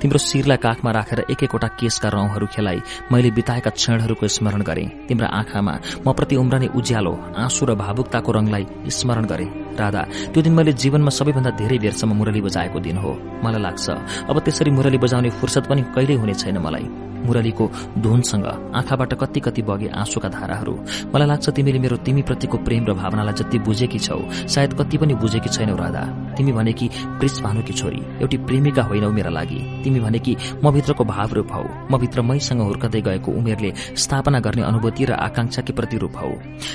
तिम्रो 0.00 0.18
शिरलाई 0.18 0.58
काखमा 0.58 0.90
राखेर 0.90 1.20
एक 1.30 1.42
एकवटा 1.44 1.68
केसका 1.78 2.08
रौंहरू 2.08 2.46
खेलाई 2.54 2.78
मैले 3.12 3.30
बिताएका 3.30 3.70
क्षणहरूको 3.70 4.28
स्मरण 4.28 4.62
गरे। 4.62 4.84
तिम्रा 5.08 5.28
आँखामा 5.38 5.74
म 6.06 6.12
प्रति 6.12 6.36
उम्रने 6.36 6.68
उज्यालो 6.74 7.12
आँसु 7.38 7.66
र 7.66 7.74
भावुकताको 7.78 8.30
रंगलाई 8.32 8.66
स्मरण 8.90 9.24
गरे। 9.32 9.46
राधा 9.78 10.02
त्यो 10.32 10.42
दिन 10.42 10.52
मैले 10.52 10.72
जीवनमा 10.74 11.10
सबैभन्दा 11.10 11.50
धेरै 11.56 11.78
बेरसम्म 11.78 12.16
मुरली 12.18 12.40
बजाएको 12.46 12.78
दिन 12.80 12.96
हो। 12.98 13.12
मलाई 13.44 13.62
लाग्छ 13.62 13.86
अब 14.30 14.36
त्यसरी 14.44 14.70
मुरली 14.70 14.98
बजाउने 14.98 15.30
फुर्सद 15.38 15.64
पनि 15.70 15.82
कहिल्यै 15.94 16.18
हुने 16.18 16.34
छैन 16.34 16.58
मलाई। 16.58 16.88
मुरलीको 17.18 17.64
धुनसँग 17.98 18.44
आँखाबाट 18.78 19.12
कति 19.20 19.40
कति 19.40 19.62
बगे 19.68 19.88
आँसुका 19.90 20.28
धाराहरू। 20.28 20.74
मलाई 21.10 21.28
लाग्छ 21.28 21.50
तिमीले 21.50 21.78
मेरो 21.78 21.96
तिमीप्रतिको 22.06 22.56
प्रेम 22.62 22.84
र 22.86 22.92
भावनालाई 22.94 23.34
जति 23.34 23.58
बुझेकी 23.58 23.98
छौ 23.98 24.18
सायद 24.46 24.74
कति 24.78 24.96
पनि 24.98 25.14
बुझेकी 25.18 25.50
छैनौ 25.50 25.74
राधा। 25.76 26.02
तिमी 26.38 26.52
भनेकी 26.52 26.86
प्रिस 27.18 27.40
भानुकी 27.42 27.72
छोरी 27.74 28.00
एउटी 28.22 28.36
प्रेमिका 28.46 28.82
होइनौ 28.82 29.10
मेरा 29.10 29.30
लागि। 29.30 29.58
तिमी 29.84 30.00
भनेकी 30.00 30.36
म 30.62 30.70
भित्रको 30.70 31.04
भावरूप 31.04 31.52
हौ 31.52 31.64
म 31.90 31.98
भित्र 31.98 32.22
मैसँग 32.22 32.60
हुर्कदै 32.62 33.00
गएको 33.02 33.30
उमेरले 33.32 33.72
स्थापना 33.98 34.38
गर्ने 34.38 34.62
अनुभूति 34.62 35.04
र 35.04 35.12
आकांक्षाकी 35.18 35.72
प्रतिरूप 35.74 36.16
हौ। 36.16 36.30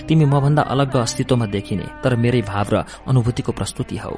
तिमी 0.07 0.25
मभन्दा 0.27 0.61
अलग 0.75 0.95
अस्तित्वमा 0.98 1.45
देखिने 1.56 1.88
तर 2.03 2.15
मेरै 2.19 2.41
भाव 2.43 2.67
र 2.73 2.83
अनुभूतिको 3.07 3.51
प्रस्तुति 3.51 3.97
हौ। 3.97 4.17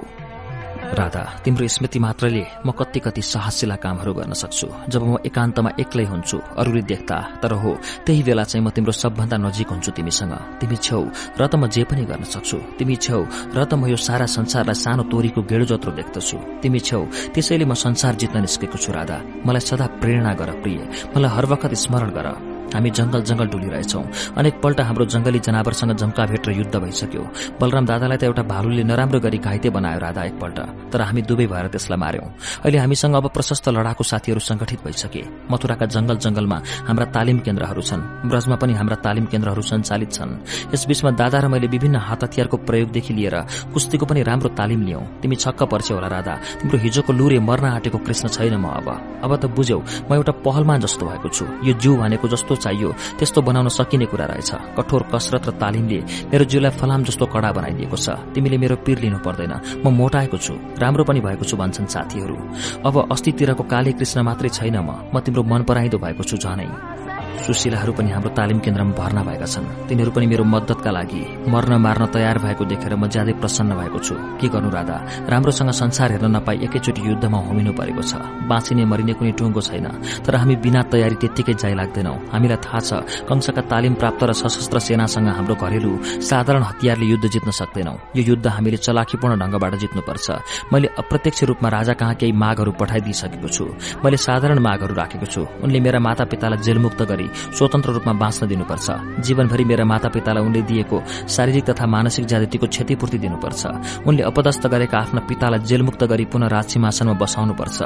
राधा 0.86 1.22
तिम्रो 1.44 1.68
स्मृति 1.68 2.00
मात्रले 2.00 2.44
म 2.66 2.72
कति 2.72 3.00
कति 3.00 3.22
साहसिला 3.22 3.76
कामहरू 3.76 4.14
गर्न 4.14 4.34
सक्छु। 4.34 4.68
जब 4.90 5.04
म 5.04 5.18
एकान्तमा 5.26 5.70
एक्लै 5.80 6.04
हुन्छु 6.06 6.38
अरूले 6.62 6.82
देख्दा 6.82 7.18
तर 7.42 7.52
हो 7.52 7.72
त्यही 8.06 8.24
बेला 8.24 8.44
चाहिँ 8.44 8.66
म 8.66 8.70
तिम्रो 8.70 8.92
सबभन्दा 8.92 9.38
नजिक 9.38 9.70
हुन्छु 9.70 9.92
तिमीसँग। 9.92 10.34
तिमी 10.62 10.78
छेउ 10.78 11.04
र 11.40 11.48
त 11.48 11.56
म 11.56 11.68
जे 11.74 11.84
पनि 11.90 12.06
गर्न 12.06 12.24
सक्छु। 12.30 12.58
तिमी 12.78 12.96
छेउ 12.96 13.22
र 13.56 13.66
त 13.66 13.74
म 13.74 13.88
यो 13.90 13.98
सारा 13.98 14.26
संसारलाई 14.30 14.78
सानो 14.78 15.04
तोरीको 15.10 15.42
गेडो 15.42 15.66
जत्रो 15.66 15.92
देख्दछु। 15.92 16.38
तिमी 16.62 16.80
छेउ 16.80 17.02
त्यसैले 17.34 17.66
म 17.66 17.74
संसार 17.74 18.16
जित्न 18.16 18.46
निस्केको 18.46 18.78
छु 18.78 18.92
राधा। 18.94 19.18
मलाई 19.42 19.64
सदा 19.66 19.86
प्रेरणा 20.00 20.34
गर 20.38 20.52
प्रिय। 20.62 20.80
मलाई 21.18 21.32
हर 21.34 21.46
वखत 21.50 21.74
स्मरण 21.74 22.12
गर। 22.14 22.55
हामी 22.76 22.90
जंगल 22.92 23.22
जंगल 23.24 23.48
डुलिरहेछौं। 23.48 24.04
अनेक 24.36 24.56
पल्ट 24.64 24.80
हाम्रो 24.82 25.06
जंगली 25.06 25.40
जनावरसँग 25.40 25.92
जम्का 25.96 26.24
भेट 26.26 26.48
र 26.48 26.52
युद्ध 26.52 26.76
भइसक्यो। 26.76 27.24
बलराम 27.62 27.86
दादालाई 27.86 28.18
त 28.18 28.24
एउटा 28.28 28.44
भालुले 28.44 28.84
नराम्रो 28.84 29.20
गरी 29.20 29.38
घाइते 29.40 29.70
बनायो 29.72 30.00
राधा 30.00 30.22
एकपल्ट 30.30 30.58
तर 30.92 31.02
हामी 31.02 31.22
दुवै 31.24 31.48
भएर 31.48 31.68
त्यसलाई 31.72 32.00
मार्यौं। 32.00 32.30
अहिले 32.66 32.78
हामीसँग 32.84 33.16
अब 33.16 33.26
प्रशस्त 33.32 33.70
लडाकु 33.72 34.04
साथीहरू 34.04 34.40
संगठित 34.40 34.80
भइसके। 34.86 35.24
मथुराका 35.52 35.86
जंगल 35.86 36.18
जंगलमा 36.20 36.58
हाम्रा 36.88 37.06
तालिम 37.16 37.40
केन्द्रहरू 37.46 37.82
छन्। 37.82 38.02
ब्रजमा 38.30 38.56
पनि 38.62 38.74
हाम्रा 38.76 38.98
तालिम 39.06 39.26
केन्द्रहरू 39.32 39.62
सञ्चालित 39.62 40.12
छन्। 40.12 40.32
यसबीचमा 40.74 41.12
दादा 41.16 41.40
र 41.40 41.48
मैले 41.48 41.68
विभिन्न 41.68 41.96
हात 41.96 42.24
हतियारको 42.24 42.58
प्रयोगदेखि 42.68 43.14
लिएर 43.14 43.36
कुस्तीको 43.74 44.06
पनि 44.06 44.22
राम्रो 44.24 44.50
तालिम 44.60 44.82
लियौं। 44.84 45.04
तिमी 45.22 45.36
छक्क 45.36 45.64
पर्छौ 45.72 45.96
होला 45.96 46.08
राधा। 46.08 46.34
तिम्रो 46.62 46.78
हिजोको 46.84 47.12
लुरे 47.14 47.40
मर्न 47.40 47.66
आँटेको 47.80 47.98
कृष्ण 48.04 48.28
छैन 48.36 48.56
म 48.60 48.68
अब। 48.76 48.88
अब 49.24 49.32
त 49.36 49.46
बुझ्यौ 49.56 49.80
म 50.10 50.14
एउटा 50.16 50.34
पहलमान 50.44 50.80
जस्तो 50.82 51.04
भएको 51.06 51.30
छु। 51.30 51.46
यो 51.64 51.74
जिउ 51.80 51.96
भनेको 51.98 52.28
जस्तो 52.28 52.56
चाहियो। 52.66 52.90
त्यस्तो 53.20 53.40
बनाउन 53.42 53.68
सकिने 53.70 54.06
कुरा 54.10 54.26
रहेछ। 54.26 54.52
कठोर 54.78 55.02
कसरत 55.14 55.46
र 55.48 55.52
तालिमले 55.62 56.00
मेरो 56.34 56.46
जिउलाई 56.50 56.74
फलाम 56.80 57.02
जस्तो 57.06 57.26
कडा 57.30 57.50
बनाइदिएको 57.54 57.98
छ। 57.98 58.08
तिमीले 58.34 58.58
मेरो 58.58 58.76
पीर 58.86 58.98
लिनु 59.00 59.20
पर्दैन। 59.22 59.54
म 59.84 59.86
मोटाएको 59.94 60.38
छु। 60.38 60.54
राम्रो 60.82 61.04
पनि 61.06 61.20
भएको 61.22 61.46
छु 61.46 61.56
भन्छन् 61.58 61.92
साथीहरू। 61.94 62.36
अब 62.82 62.96
अस्तितिरको 63.14 63.64
काले 63.64 63.92
कृष्ण 63.94 64.18
मात्रै 64.26 64.50
छैन 64.50 64.78
म। 64.82 64.90
म 65.14 65.16
तिम्रो 65.22 65.44
मन 65.44 65.62
पराइदो 65.70 65.98
भएको 65.98 66.24
छु 66.26 66.38
झनै। 66.38 67.05
सुशीलाहरू 67.44 67.92
पनि 67.94 68.10
हाम्रो 68.12 68.30
तालिम 68.38 68.60
केन्द्रमा 68.60 68.94
भर्ना 68.96 69.22
भएका 69.28 69.46
छन्। 69.46 69.66
तिनीहरू 69.88 70.12
पनि 70.12 70.26
मेरो 70.32 70.44
मद्दतका 70.44 70.92
लागि 70.92 71.22
मर्न 71.52 71.74
मार्न 71.84 72.04
तयार 72.16 72.38
भएको 72.40 72.64
देखेर 72.66 72.96
म 72.96 73.08
ज्यादै 73.12 73.34
प्रसन्न 73.42 73.72
भएको 73.76 74.00
छु। 74.00 74.16
के 74.40 74.48
गर्नु 74.48 74.70
राधा? 74.72 74.98
राम्रोसँग 75.30 75.72
संसार 75.72 76.12
हेर्न 76.16 76.36
नपाई 76.36 76.58
एकैचोटि 76.66 77.02
युद्धमा 77.06 77.40
होमिनु 77.48 77.72
परेको 77.76 78.02
छ। 78.02 78.14
बाँचिने 78.50 78.86
मरिने 78.86 79.14
कुनै 79.20 79.32
टुङ्गो 79.36 79.62
छैन। 79.62 79.88
तर 80.26 80.36
हामी 80.36 80.56
बिना 80.64 80.82
तयारी 80.90 81.16
त्यत्तिकै 81.22 81.54
जाइ 81.54 81.74
लाग्दैनौ। 81.76 82.16
हामीलाई 82.34 82.60
थाहा 82.66 82.80
छ 82.80 82.90
कंसका 83.30 83.62
तालिम 83.72 83.94
प्राप्त 84.02 84.22
र 84.24 84.32
सशस्त्र 84.34 84.80
सेनासँग 84.80 85.28
हाम्रो 85.28 85.56
घरेलु 85.56 85.92
साधारण 86.24 86.64
हतियारले 86.70 87.06
युद्ध 87.06 87.26
जित्न 87.28 87.50
सक्दैनौ। 87.52 87.96
यो 88.16 88.22
युद्ध 88.32 88.46
हामीले 88.48 88.78
चलाखीपूर्ण 88.78 89.34
ढंगबाट 89.42 89.74
जित्नुपर्छ। 89.76 90.28
मैले 90.74 90.88
अप्रत्यक्ष 90.98 91.44
रूपमा 91.50 91.70
राजा 91.70 91.94
कहाँ 91.94 92.16
केही 92.16 92.32
मागहरू 92.32 92.72
पठाइदिइसकेको 92.80 93.48
छु। 93.48 93.66
मैले 94.04 94.18
साधारण 94.18 94.60
मागहरू 94.60 94.94
राखेको 94.96 95.26
छु। 95.26 95.42
उनले 95.64 95.80
मेरा 95.80 96.00
माता 96.00 96.24
पितालाई 96.26 96.64
जेलमुक्त 96.66 97.02
गरी 97.02 97.25
गरी 97.26 97.56
स्वतन्त्र 97.58 97.92
रूपमा 97.92 98.14
बाँच्न 98.14 98.48
दिनुपर्छ। 98.48 98.88
जीवनभरि 99.26 99.64
मेरा 99.66 99.86
मातापितालाई 99.86 100.44
उनले 100.46 100.62
दिएको 100.62 100.98
शारीरिक 101.28 101.66
तथा 101.66 101.86
मानसिक 101.86 102.26
ज्यादतीको 102.26 102.68
क्षतिपूर्ति 102.68 103.18
दिनुपर्छ। 103.18 103.62
उनले 104.06 104.24
अपदस्थ 104.24 104.68
गरेका 104.68 104.98
आफ्ना 104.98 105.22
पितालाई 105.26 105.60
जेलमुक्त 105.60 106.04
गरी 106.04 106.26
पुनः 106.26 106.48
राज 106.48 106.66
सिंहासनमा 106.66 107.14
बसाउनुपर्छ। 107.14 107.78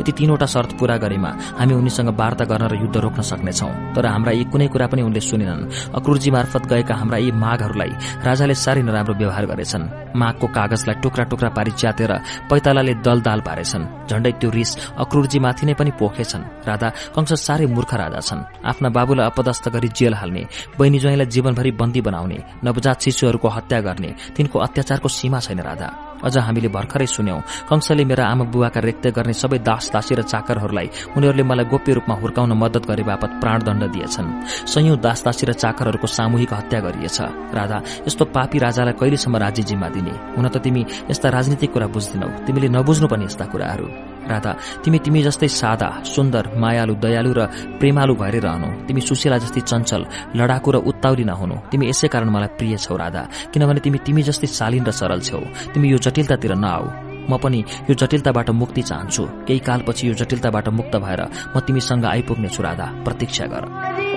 यति 0.00 0.12
तीनवटा 0.12 0.46
शर्त 0.46 0.78
पूरा 0.78 0.96
गरेमा 0.98 1.30
हामी 1.58 1.74
उनीसँग 1.74 2.10
वार्ता 2.10 2.44
गर्न 2.44 2.64
र 2.68 2.74
युद्ध 2.82 2.96
रोक्न 2.96 3.22
सक्नेछौ। 3.22 3.68
तर 3.94 4.06
हाम्रा 4.06 4.32
यी 4.32 4.44
कुनै 4.50 4.66
कुरा 4.68 4.86
पनि 4.86 5.02
उनले 5.02 5.20
सुनेनन्। 5.20 5.94
अक्रुरजी 5.94 6.30
मार्फत 6.30 6.66
गएका 6.66 6.94
हाम्रा 6.94 7.18
यी 7.18 7.30
माघहरूलाई 7.32 7.92
राजाले 8.24 8.54
साह्रै 8.54 8.82
नराम्रो 8.82 9.14
व्यवहार 9.14 9.44
गरेछन्। 9.46 9.84
माघको 10.16 10.46
कागजलाई 10.46 10.96
टुक्रा 11.02 11.24
टुक्रा 11.30 11.50
पारी 11.54 11.70
च्यातेर 11.70 12.12
पैतालाले 12.50 12.94
दल 13.04 13.20
दाल 13.20 13.40
पारेछन्। 13.40 13.84
झण्डै 14.08 14.32
त्यो 14.40 14.50
रिस 14.50 14.70
अक्रुरजीमाथि 14.98 15.66
नै 15.66 15.74
पनि 15.74 15.90
पोखेछन्। 15.98 16.42
राधा 16.66 16.88
कंस 17.14 17.32
साह्रै 17.46 17.66
मूर्ख 17.66 17.94
राजा 17.94 18.20
छन्। 18.20 18.40
आफ्ना 18.64 18.87
बाबुलाई 18.90 19.26
अपदस्थ 19.26 19.68
गरी 19.68 19.88
जेल 19.88 20.14
हाल्ने 20.14 20.42
बहिनी 20.78 20.98
ज्वाइँलाई 20.98 21.26
जीवनभरि 21.26 21.70
बन्दी 21.80 22.00
बनाउने 22.00 22.38
नवजात 22.64 23.00
शिशुहरूको 23.00 23.48
हत्या 23.48 23.80
गर्ने 23.80 24.10
तिनको 24.36 24.56
अत्याचारको 24.58 25.08
सीमा 25.08 25.40
छैन 25.40 25.60
राधा। 25.60 25.88
अझ 26.18 26.36
हामीले 26.38 26.68
भर्खरै 26.68 27.06
सुन्यौं 27.06 27.40
कंसले 27.70 28.04
मेरा 28.04 28.24
आमा 28.26 28.44
बुवाका 28.50 28.80
रेक्ते 28.80 29.10
गर्ने 29.14 29.32
सबै 29.32 29.58
दास 29.62 29.90
दासी 29.94 30.14
र 30.18 30.22
चाकरहरूलाई 30.26 31.14
उनीहरूले 31.14 31.44
मलाई 31.46 31.66
गोप्य 31.70 31.92
रूपमा 31.94 32.14
हुर्काउन 32.18 32.52
मद्दत 32.58 32.84
गरे 32.90 33.02
बापत 33.06 33.30
प्राणदण्ड 33.38 33.82
दिएछन्। 33.94 34.28
संयौं 34.66 34.98
दास 34.98 35.22
दासी 35.24 35.46
र 35.46 35.52
चाकरहरूको 35.54 36.06
सामूहिक 36.10 36.52
हत्या 36.52 36.80
गरिएछ। 36.80 37.18
राधा 37.54 37.78
यस्तो 38.06 38.24
पापी 38.34 38.58
राजालाई 38.58 38.98
कहिलेसम्म 38.98 39.36
राज्य 39.36 39.62
जिम्मा 39.62 39.88
दिने? 39.94 40.14
हुन 40.34 40.48
त 40.50 40.58
तिमी 40.58 40.82
यस्ता 41.06 41.28
राजनीतिक 41.30 41.70
कुरा 41.70 41.86
बुझ्दैनौ। 41.86 42.28
तिमीले 42.46 42.68
नबुझ्नु 42.74 43.06
पनि 43.06 43.24
यस्ता 43.24 43.44
कुराहरू। 43.46 43.86
राधा 44.28 44.52
तिमी 44.84 44.98
तिमी 45.04 45.20
जस्तै 45.22 45.48
सादा 45.48 45.88
सुन्दर 46.04 46.44
मायालु 46.56 46.94
दयालु 47.04 47.32
र 47.38 47.40
प्रेमालु 47.80 48.14
भएर 48.20 48.36
रहनु। 48.46 48.68
तिमी 48.86 49.00
सुशीला 49.00 49.38
जस्तै 49.44 49.60
चञ्चल 49.70 50.02
लडाकु 50.38 50.68
र 50.70 50.76
उत्ताउली 50.90 51.24
नहुनु। 51.30 51.56
तिमी 51.70 51.84
यसै 51.90 52.08
कारण 52.12 52.28
मलाई 52.34 52.50
प्रिय 52.58 52.76
छौ 52.84 52.96
राधा 52.96 53.22
किनभने 53.52 53.80
तिमी 53.84 53.98
तिमी 54.06 54.22
जस्तै 54.28 54.48
शालीन 54.58 54.84
र 54.88 54.90
सरल 54.90 55.20
छौ। 55.20 55.40
तिमी 55.72 55.86
यो 55.92 55.98
जटिलतातिर 55.98 56.54
नआऊ। 56.54 56.86
म 57.28 57.36
पनि 57.36 57.60
यो 57.88 57.94
जटिलताबाट 57.94 58.50
मुक्ति 58.56 58.82
चाहन्छु। 58.88 59.24
केही 59.46 59.60
कालपछि 59.60 60.08
यो 60.08 60.14
जटिलताबाट 60.20 60.68
मुक्त 60.72 60.94
भएर 60.96 61.20
म 61.52 61.60
तिमीसँग 61.60 62.04
आइपुग्नेछु 62.04 62.60
राधा। 62.62 62.86
प्रतीक्षा 63.04 63.46
गर। 63.52 64.07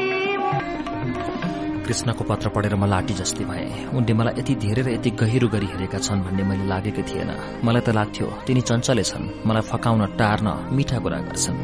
कृष्णको 1.91 2.23
पत्र 2.23 2.49
पढेर 2.55 2.75
म 2.79 2.87
लाटी 2.87 3.13
जस्तै 3.19 3.43
भए। 3.43 3.91
उनले 3.91 4.13
मलाई 4.15 4.39
यति 4.39 4.53
धेरै 4.63 4.81
र 4.81 4.89
यति 4.95 5.09
गहिरो 5.19 5.47
गरी 5.51 5.67
हेरेका 5.75 5.99
छन् 5.99 6.23
भन्ने 6.23 6.43
मैले 6.47 6.65
लागेकै 6.71 7.03
थिएन। 7.03 7.29
मलाई 7.67 7.81
त 7.83 7.89
लाग्थ्यो 7.91 8.27
तिनी 8.47 8.61
चञ्चले 8.63 9.03
छन्। 9.03 9.43
मलाई 9.43 9.63
फकाउन 9.67 10.15
टार्न 10.15 10.47
मिठा 10.71 10.97
कुरा 11.03 11.19
गर्छन्। 11.27 11.57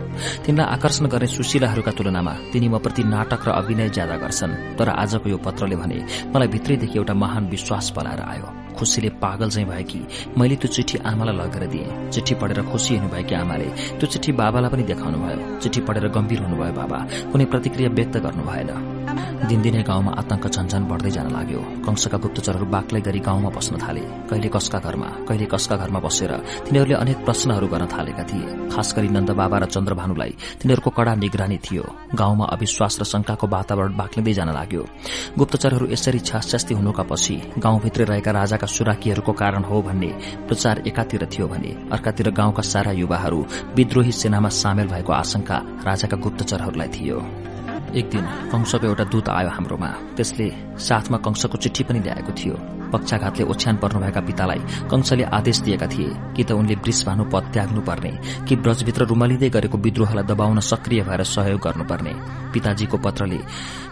तिनलाई 0.43 0.67
आकर्षण 0.75 1.05
गर्ने 1.07 1.27
सुशीलाहरूका 1.31 1.91
तुलनामा 1.95 2.33
तिनी 2.51 2.67
म 2.67 2.75
प्रति 2.83 3.03
नाटक 3.07 3.47
र 3.47 3.49
अभिनय 3.55 3.89
ज्यादा 3.95 4.15
गर्छन्। 4.19 4.75
तर 4.75 4.89
आजको 4.91 5.29
यो 5.31 5.37
पत्रले 5.39 5.75
भने 5.79 5.97
मलाई 6.35 6.47
भित्रैदेखि 6.51 6.97
एउटा 6.99 7.13
महान 7.23 7.47
विश्वास 7.47 7.95
पलाएर 7.95 8.21
आयो। 8.27 8.47
खुसीले 8.75 9.09
पागल 9.23 9.49
चाहिँ 9.49 9.67
भएकी 9.71 10.01
मैले 10.37 10.55
त्यो 10.59 10.69
चिठी 10.75 10.97
आमालाई 11.07 11.35
लगेर 11.39 11.63
दिएँ। 11.71 12.11
चिठी 12.11 12.33
पढेर 12.35 12.61
खुसी 12.67 12.99
हुनुभएकी 12.99 13.35
आमाले 13.35 13.67
त्यो 13.95 14.05
चिठी 14.11 14.31
बाबालाई 14.35 14.69
पनि 14.75 14.83
देखाउनु 14.91 15.17
भयो। 15.23 15.59
चिठी 15.63 15.81
पढेर 15.87 16.07
गम्भीर 16.11 16.39
हुनुभयो 16.43 16.73
बाबा। 16.75 16.99
कुनै 17.31 17.45
प्रतिक्रिया 17.47 17.89
व्यक्त 17.95 18.15
गर्नु 18.21 18.43
भएन। 18.43 18.96
दिनदिनै 19.07 19.81
गाउँमा 19.87 20.11
आतंक 20.19 20.45
झन्झन 20.47 20.83
बढ्दै 20.91 21.11
जान 21.15 21.27
लाग्यो। 21.31 21.61
कंसका 21.85 22.17
गुप्तचरहरू 22.19 22.65
बाक्लै 22.67 23.01
गरी 23.07 23.19
गाउँमा 23.23 23.49
बस्न 23.55 23.73
थाले। 23.79 24.03
कहिले 24.29 24.49
कसका 24.51 24.79
घरमा 24.83 25.07
कहिले 25.27 25.45
कसका 25.47 25.75
घरमा 25.81 25.99
बसेर 26.03 26.31
तिनीहरूले 26.67 26.95
अनेक 27.03 27.17
प्रश्नहरू 27.23 27.67
गर्न 27.67 27.85
थालेका 27.87 28.23
थिए। 28.29 28.47
खास 28.67 28.87
गरी 28.97 29.09
नन्द 29.15 29.31
बाबा 29.31 29.57
र 29.57 29.65
चन्द्रभानुलाई 29.71 30.31
तिनीहरूको 30.59 30.89
कड़ा 30.91 31.13
निगरानी 31.15 31.57
थियो। 31.63 31.83
गाउँमा 32.11 32.45
अविश्वास 32.55 32.93
र 32.99 33.03
शंकाको 33.07 33.47
वातावरण 33.47 33.95
बाक्लिँदै 33.95 34.33
जान 34.33 34.49
लाग्यो। 34.51 34.83
गुप्तचरहरू 35.39 35.85
यसरी 35.87 36.19
छासछास्ती 36.19 36.73
हुनुका 36.75 37.03
पछि 37.07 37.35
गाउँभित्रै 37.57 38.05
रहेका 38.05 38.31
राजाका 38.31 38.67
सुराकीहरूको 38.67 39.31
कारण 39.33 39.63
हो 39.63 39.81
भन्ने 39.81 40.11
प्रचार 40.47 40.83
एकातिर 40.87 41.25
थियो 41.31 41.47
भने 41.47 41.71
अर्कातिर 41.95 42.29
गाउँका 42.35 42.63
सारा 42.63 42.91
युवाहरू 42.91 43.39
विद्रोही 43.75 44.11
सेनामा 44.11 44.49
सामेल 44.51 44.87
भएको 44.87 45.11
आशंका 45.13 45.57
राजाका 45.87 46.17
गुप्तचरहरूलाई 46.17 46.89
थियो। 46.91 47.19
एक 47.95 48.09
दिन 48.09 48.25
कंसको 48.51 48.87
एउटा 48.87 49.03
दूत 49.11 49.29
आयो 49.29 49.49
हाम्रोमा। 49.49 49.89
त्यसले 50.15 50.47
साथमा 50.77 51.17
कंसको 51.23 51.57
चिठी 51.57 51.83
पनि 51.83 51.99
ल्याएको 51.99 52.31
थियो। 52.35 52.55
पक्षाघातले 52.87 53.43
ओछ्यान 53.43 53.75
पर्नुभएका 53.77 54.21
पितालाई 54.21 54.59
कंसले 54.91 55.23
आदेश 55.27 55.59
दिएका 55.59 55.87
थिए 55.87 56.11
कि 56.35 56.43
त 56.43 56.51
उनले 56.51 56.75
वृषभानु 56.79 57.23
पद 57.31 57.43
त्याग्नु 57.53 57.81
पर्ने 57.83 58.11
कि 58.47 58.55
ब्रजभित्र 58.55 59.05
रुमलिँदै 59.11 59.49
गरेको 59.49 59.77
विद्रोहलाई 59.77 60.23
दबाउन 60.23 60.59
सक्रिय 60.61 61.01
भएर 61.03 61.23
सहयोग 61.25 61.59
गर्नुपर्ने। 61.59 62.13
पिताजीको 62.53 62.97
पत्रले 62.97 63.39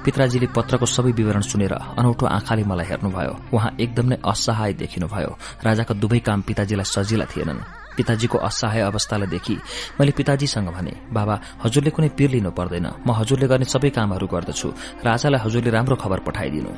पिताजीले 0.03 0.47
पत्रको 0.55 0.85
सबै 0.85 1.11
विवरण 1.11 1.41
सुनेर 1.41 1.73
अनौठो 1.99 2.25
आँखाले 2.25 2.63
मलाई 2.63 2.85
हेर्नुभयो। 2.85 3.33
उहाँ 3.51 3.75
एकदम 3.79 4.05
नै 4.11 4.17
असहाय 4.23 4.73
देखिनुभयो। 4.73 5.31
राजाका 5.65 5.93
दुवै 5.95 6.19
काम 6.19 6.41
पिताजीलाई 6.47 6.87
सजिला 6.87 7.25
थिएनन्। 7.25 7.84
पिताजीको 7.97 8.37
असहाय 8.37 8.81
अवस्थालाई 8.91 9.29
देखि 9.29 9.55
मैले 9.99 10.11
पिताजीसँग 10.11 10.69
भने 10.75 10.93
बाबा 11.11 11.35
हजुरले 11.63 11.89
कुनै 11.95 12.09
पिर 12.17 12.29
लिनु 12.35 12.51
पर्दैन। 12.51 12.87
म 13.07 13.09
हजुरले 13.19 13.47
गर्ने 13.47 13.65
सबै 13.65 13.89
कामहरू 13.89 14.27
गर्दछु। 14.27 14.67
राजालाई 15.07 15.39
हजुरले 15.45 15.69
राम्रो 15.71 15.95
खबर 15.95 16.19
पठाइदिनु। 16.27 16.71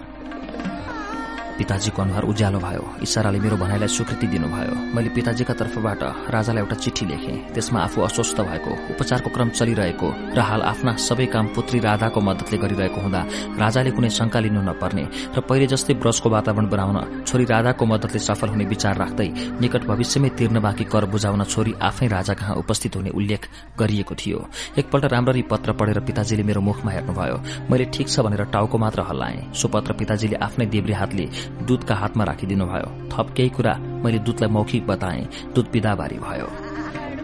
पिताजीको 1.57 2.01
अनुहार 2.01 2.23
उज्यालो 2.23 2.59
भयो। 2.59 2.83
इसाराले 3.01 3.39
मेरो 3.39 3.57
भनाइलाई 3.57 3.87
स्वीकृति 3.87 4.27
दिनुभयो। 4.27 4.73
मैले 4.95 5.09
पिताजीका 5.09 5.53
तर्फबाट 5.53 6.01
राजालाई 6.29 6.61
एउटा 6.63 6.75
चिठी 6.75 7.05
लेखेँ। 7.05 7.37
त्यसमा 7.53 7.79
आफू 7.81 8.01
अस्वस्थ 8.01 8.37
भएको 8.41 8.71
उपचारको 8.93 9.29
क्रम 9.35 9.49
चलिरहेको 9.49 10.07
र 10.37 10.39
हाल 10.39 10.61
आफ्ना 10.63 10.91
सबै 10.99 11.25
काम 11.33 11.45
पुत्री 11.55 11.79
राधाको 11.79 12.19
मद्दतले 12.21 12.57
गरिरहेको 12.57 12.99
हुँदा 13.01 13.21
राजाले 13.57 13.91
कुनै 13.91 14.09
शंका 14.09 14.39
लिनु 14.39 14.61
नपर्ने 14.61 15.03
र 15.35 15.39
पहिले 15.41 15.67
जस्तै 15.67 15.93
ब्रजको 15.97 16.29
वातावरण 16.29 16.67
बनाउन 16.69 17.23
छोरी 17.25 17.45
राधाको 17.45 17.83
मद्दतले 17.85 18.19
सफल 18.19 18.49
हुने 18.49 18.65
विचार 18.65 18.95
राख्दै 18.97 19.27
निकट 19.61 19.83
भविष्यमै 19.87 20.29
तिर्न 20.37 20.59
बाँकी 20.61 20.85
कर 20.85 21.05
बुझाउन 21.07 21.43
छोरी 21.43 21.73
आफै 21.81 22.07
राजा 22.07 22.33
कहाँ 22.33 22.55
उपस्थित 22.57 22.95
हुने 22.95 23.09
उल्लेख 23.09 23.41
गरिएको 23.79 24.15
थियो। 24.15 24.39
एकपल्ट 24.77 25.05
राम्ररी 25.05 25.41
पत्र 25.51 25.73
पढेर 25.73 25.99
पिताजीले 26.07 26.43
मेरो 26.43 26.61
मुखमा 26.61 26.91
हेर्नुभयो। 26.91 27.37
मैले 27.71 27.85
ठिक 27.93 28.07
छ 28.09 28.19
भनेर 28.19 28.43
टाउको 28.53 28.77
मात्र 28.77 29.01
हल्लाएँ। 29.09 29.53
सो 29.53 29.67
पत्र 29.67 29.93
पिताजीले 29.93 30.35
आफ्नै 30.37 30.65
देब्रे 30.67 30.93
हातले 30.93 31.25
दूतका 31.67 31.95
हातमा 31.95 32.23
राखिदिनुभयो 32.23 32.89
थप 33.09 33.33
केही 33.37 33.49
कुरा 33.49 33.73
मैले 33.77 34.19
दूतलाई 34.19 34.49
मौखिक 34.49 34.87
बताएँ। 34.87 35.27
दूत 35.55 35.71
विदाबारी 35.73 36.17
भयो। 36.17 36.66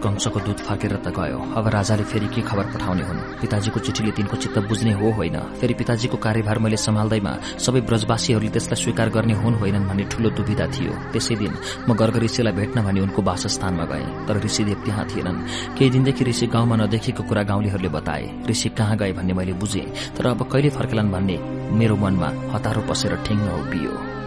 कंसको 0.04 0.40
दूत 0.40 0.60
फर्केर 0.68 0.96
त 0.96 1.08
गयो। 1.16 1.38
अब 1.56 1.68
राजाले 1.68 2.04
फेरि 2.04 2.28
के 2.28 2.40
खबर 2.44 2.64
पठाउने 2.72 3.02
हुन्? 3.02 3.20
पिताजीको 3.40 3.80
चिठीले 3.80 4.12
तिनको 4.12 4.36
चित्त 4.36 4.58
बुझ्ने 4.68 4.92
हो 4.92 5.10
होइन? 5.16 5.36
फेरि 5.60 5.74
पिताजीको 5.74 6.16
कार्यभार 6.16 6.58
मैले 6.58 6.76
सम्हाल्दैमा 6.76 7.32
सबै 7.58 7.80
ब्रजवासीहरूले 7.80 8.50
त्यसलाई 8.52 8.82
स्वीकार 8.82 9.08
गर्ने 9.08 9.34
हुन् 9.34 9.56
होइनन् 9.56 9.88
भन्ने 9.88 10.04
ठूलो 10.04 10.30
दुविधा 10.30 10.66
थियो। 10.66 10.92
त्यसै 11.12 11.34
दिन 11.34 11.52
म 11.88 11.94
गर्ग 11.96 12.16
ऋषिलाई 12.20 12.52
भेट्न 12.52 12.84
भनी 12.84 13.00
उनको 13.00 13.20
वासस्थानमा 13.22 13.84
गए। 13.84 14.06
तर 14.28 14.40
ऋषिदेव 14.44 14.78
त्यहाँ 14.84 15.04
थिएनन्। 15.08 15.38
केही 15.78 15.90
दिनदेखि 15.90 16.24
ऋषि 16.24 16.46
गाउँमा 16.46 16.76
नदेखेको 16.76 17.22
कुरा 17.22 17.42
गाउँलेहरूले 17.42 17.88
बताए। 17.88 18.24
ऋषि 18.50 18.68
कहाँ 18.68 18.96
गए 18.96 19.12
भन्ने 19.12 19.32
मैले 19.32 19.52
बुझेँ। 19.56 19.88
तर 20.16 20.26
अब 20.26 20.42
कहिले 20.52 20.70
फर्केलान् 20.70 21.12
भन्ने 21.12 21.36
मेरो 21.72 21.96
मनमा 21.96 22.28
हतारो 22.52 22.80
पसेर 22.90 23.16
ठिङ्ग 23.24 23.48
उभियो 23.60 24.23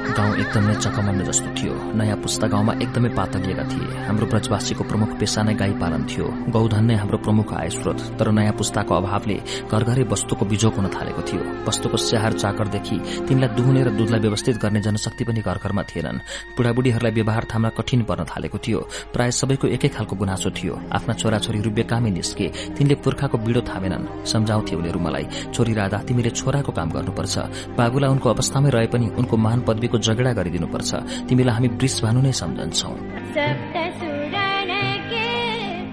गाउँ 0.00 0.34
एकदमै 0.36 0.74
चकमन्न 0.80 1.20
जस्तो 1.24 1.48
थियो। 1.54 1.74
नयाँ 1.92 2.16
पुस्ता 2.16 2.46
गाउँमा 2.48 2.72
एकदमै 2.82 3.10
पातलिएका 3.12 3.64
थिए। 3.70 3.88
हाम्रो 4.08 4.26
ब्रजवासीको 4.26 4.82
प्रमुख 4.84 5.10
पेसा 5.20 5.42
नै 5.42 5.54
गाई 5.54 5.72
पालन 5.76 6.02
थियो। 6.08 6.26
गौधन 6.50 6.84
नै 6.84 6.94
हाम्रो 6.96 7.18
प्रमुख 7.20 7.52
आय 7.52 7.68
स्रोत 7.70 8.00
तर 8.18 8.30
नयाँ 8.32 8.54
पुस्ताको 8.56 8.92
अभावले 8.94 9.36
घर 9.70 9.82
घरै 9.84 10.04
वस्तुको 10.08 10.44
बिजोग 10.44 10.74
हुन 10.74 10.86
थालेको 10.88 11.22
थियो। 11.22 11.42
वस्तुको 11.68 11.96
स्याहार 11.96 12.32
चाकरदेखि 12.32 12.96
तिनलाई 13.28 13.48
दुहुने 13.56 13.80
र 13.84 13.90
दूधलाई 13.94 14.20
व्यवस्थित 14.20 14.56
गर्ने 14.56 14.80
जनशक्ति 14.80 15.24
पनि 15.24 15.40
घर 15.40 15.58
घरमा 15.60 15.82
थिएनन्। 15.84 16.18
बुढाबुढीहरूलाई 16.56 17.12
व्यवहार 17.12 17.44
थाम्न 17.52 17.68
कठिन 17.78 18.02
पर्न 18.08 18.24
थालेको 18.24 18.58
थियो। 18.58 18.80
प्राय 19.12 19.30
सबैको 19.30 19.66
एकै 19.76 19.88
खालको 19.94 20.16
गुनासो 20.16 20.50
थियो। 20.50 20.74
आफ्ना 20.90 21.14
छोराछोरीहरू 21.14 21.70
बेकामै 21.70 22.10
निस्के। 22.10 22.46
तिनले 22.76 22.94
पुर्खाको 23.04 23.36
बिडो 23.38 23.60
थामेनन्। 23.68 24.24
सम्झाउँथे 24.24 24.74
उनीहरू 24.76 25.00
मलाई 25.00 25.52
छोरी 25.54 25.72
राधा 25.74 25.98
तिमीले 26.08 26.30
छोराको 26.30 26.72
काम 26.72 26.88
गर्नुपर्छ। 26.90 27.34
बाबुलाई 27.78 28.10
उनको 28.10 28.28
अवस्थामै 28.28 28.70
रहे 28.70 28.86
पनि 28.86 29.06
उनको 29.18 29.36
महान 29.36 29.60
पदवीको 29.90 29.98
झगडा 29.98 30.32
गरिदिनुपर्छ। 30.32 30.90
तिमीलाई 31.28 31.54
हामी 31.54 31.68
वृष 31.74 31.94
भानु 32.02 32.20
नै 32.22 32.32
सम्झन्छौ। 32.32 32.90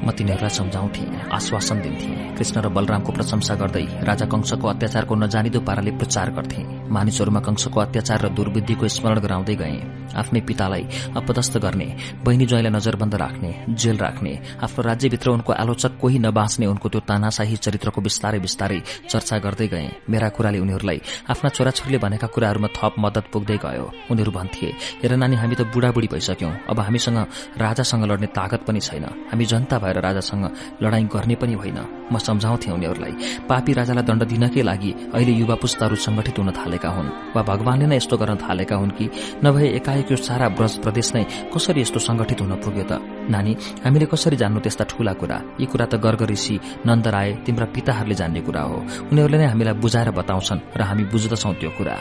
म 0.07 0.11
तिनीहरूलाई 0.15 0.53
सम्झाउँथे 0.55 1.03
आश्वासन 1.35 1.77
दिन्थे। 1.83 2.09
कृष्ण 2.37 2.55
र 2.63 2.67
बलरामको 2.71 3.11
प्रशंसा 3.11 3.55
गर्दै 3.59 3.85
राजा 4.07 4.25
कंसको 4.31 4.65
अत्याचारको 4.67 5.13
नजानिदो 5.19 5.59
पाराले 5.67 5.91
प्रचार 5.99 6.27
गर्थे। 6.31 6.61
मानिसहरूमा 6.87 7.41
कंसको 7.43 7.77
अत्याचार 7.79 8.19
र 8.23 8.27
दुर्वृद्धिको 8.31 8.87
स्मरण 8.87 9.19
गराउँदै 9.19 9.55
गए। 9.59 9.75
आफ्नै 10.17 10.41
पितालाई 10.47 10.83
अपदस्थ 11.15 11.57
गर्ने 11.57 11.87
बहिनी 12.25 12.45
ज्वाइँलाई 12.45 12.73
नजरबन्द 12.73 13.15
राख्ने 13.15 13.51
जेल 13.75 13.97
राख्ने 13.97 14.33
आफ्नो 14.63 14.81
राज्यभित्र 14.83 15.29
उनको 15.29 15.51
आलोचक 15.53 15.97
कोही 16.01 16.19
नबाँच्ने 16.19 16.65
उनको 16.65 16.87
त्यो 16.89 17.01
तानाशाही 17.09 17.55
चरित्रको 17.57 18.01
बिस्तारै 18.01 18.39
बिस्तारै 18.39 18.79
चर्चा 19.09 19.37
गर्दै 19.37 19.67
गए। 19.67 19.87
मेरा 20.09 20.29
कुराले 20.29 20.59
उनीहरूलाई 20.59 20.99
आफ्ना 21.29 21.49
छोराछोरीले 21.49 21.97
भनेका 21.97 22.27
कुराहरूमा 22.27 22.69
थप 22.77 22.93
मदत 22.99 23.25
पुग्दै 23.33 23.57
गयो। 23.65 23.85
उनीहरू 24.11 24.31
भन्थे 24.31 24.67
हेर 25.01 25.11
नानी 25.15 25.35
हामी 25.35 25.55
त 25.55 25.61
बुढाबुढी 25.73 26.07
भइसक्यौं। 26.13 26.53
अब 26.71 26.79
हामीसँग 26.79 27.19
राजासँग 27.57 28.03
लड्ने 28.11 28.27
तागत 28.37 28.61
पनि 28.67 28.79
छैन। 28.79 29.05
हामी 29.29 29.45
जनता 29.45 29.75
भएर 29.79 29.97
राजासँग 30.01 30.45
लडाईँ 30.83 31.07
गर्ने 31.13 31.35
पनि 31.35 31.53
होइन। 31.53 31.79
म 32.11 32.17
सम्झाउँथे 32.17 32.71
उनीहरूलाई 32.71 33.13
पापी 33.49 33.71
राजालाई 33.73 34.03
दण्ड 34.07 34.23
दिनकै 34.31 34.61
लागि 34.63 34.91
अहिले 35.13 35.33
युवा 35.41 35.55
पुस्ताहरू 35.61 35.95
संगठित 35.95 36.39
हुन 36.39 36.51
थालेका 36.55 36.89
हुन्। 36.89 37.09
वा 37.35 37.41
भगवानले 37.43 37.85
नै 37.87 37.97
यस्तो 37.97 38.15
गर्न 38.17 38.35
थालेका 38.39 38.75
हुन् 38.75 38.95
कि 38.97 39.05
नभए 39.43 39.67
एकाएक 39.77 40.06
यो 40.11 40.15
सारा 40.15 40.47
ब्रज 40.55 40.73
प्रदेश 40.79 41.07
नै 41.15 41.23
कसरी 41.51 41.81
यस्तो 41.81 41.99
संगठित 41.99 42.39
हुन 42.41 42.53
पुग्यो 42.63 42.85
त? 42.87 43.01
नानी 43.27 43.51
हामीले 43.83 44.05
कसरी 44.07 44.35
जान्नु 44.39 44.59
त्यस्ता 44.63 44.83
ठूला 44.87 45.13
कुरा? 45.19 45.37
यी 45.59 45.65
कुरा 45.67 45.85
त 45.91 45.95
गर्ग 45.99 46.21
ऋषि 46.31 46.55
नन्दराय 46.87 47.43
तिम्रा 47.45 47.65
पिताहरूले 47.75 48.15
जान्ने 48.15 48.41
कुरा 48.47 48.61
हो। 48.61 48.77
उनीहरूले 49.11 49.37
नै 49.37 49.47
हामीलाई 49.51 49.75
बुझाएर 49.83 50.11
बताउँछन् 50.15 50.79
र 50.79 50.81
हामी 50.81 51.03
बुझ्दछौ 51.11 51.51
त्यो 51.59 51.71
कुरा। 51.77 51.95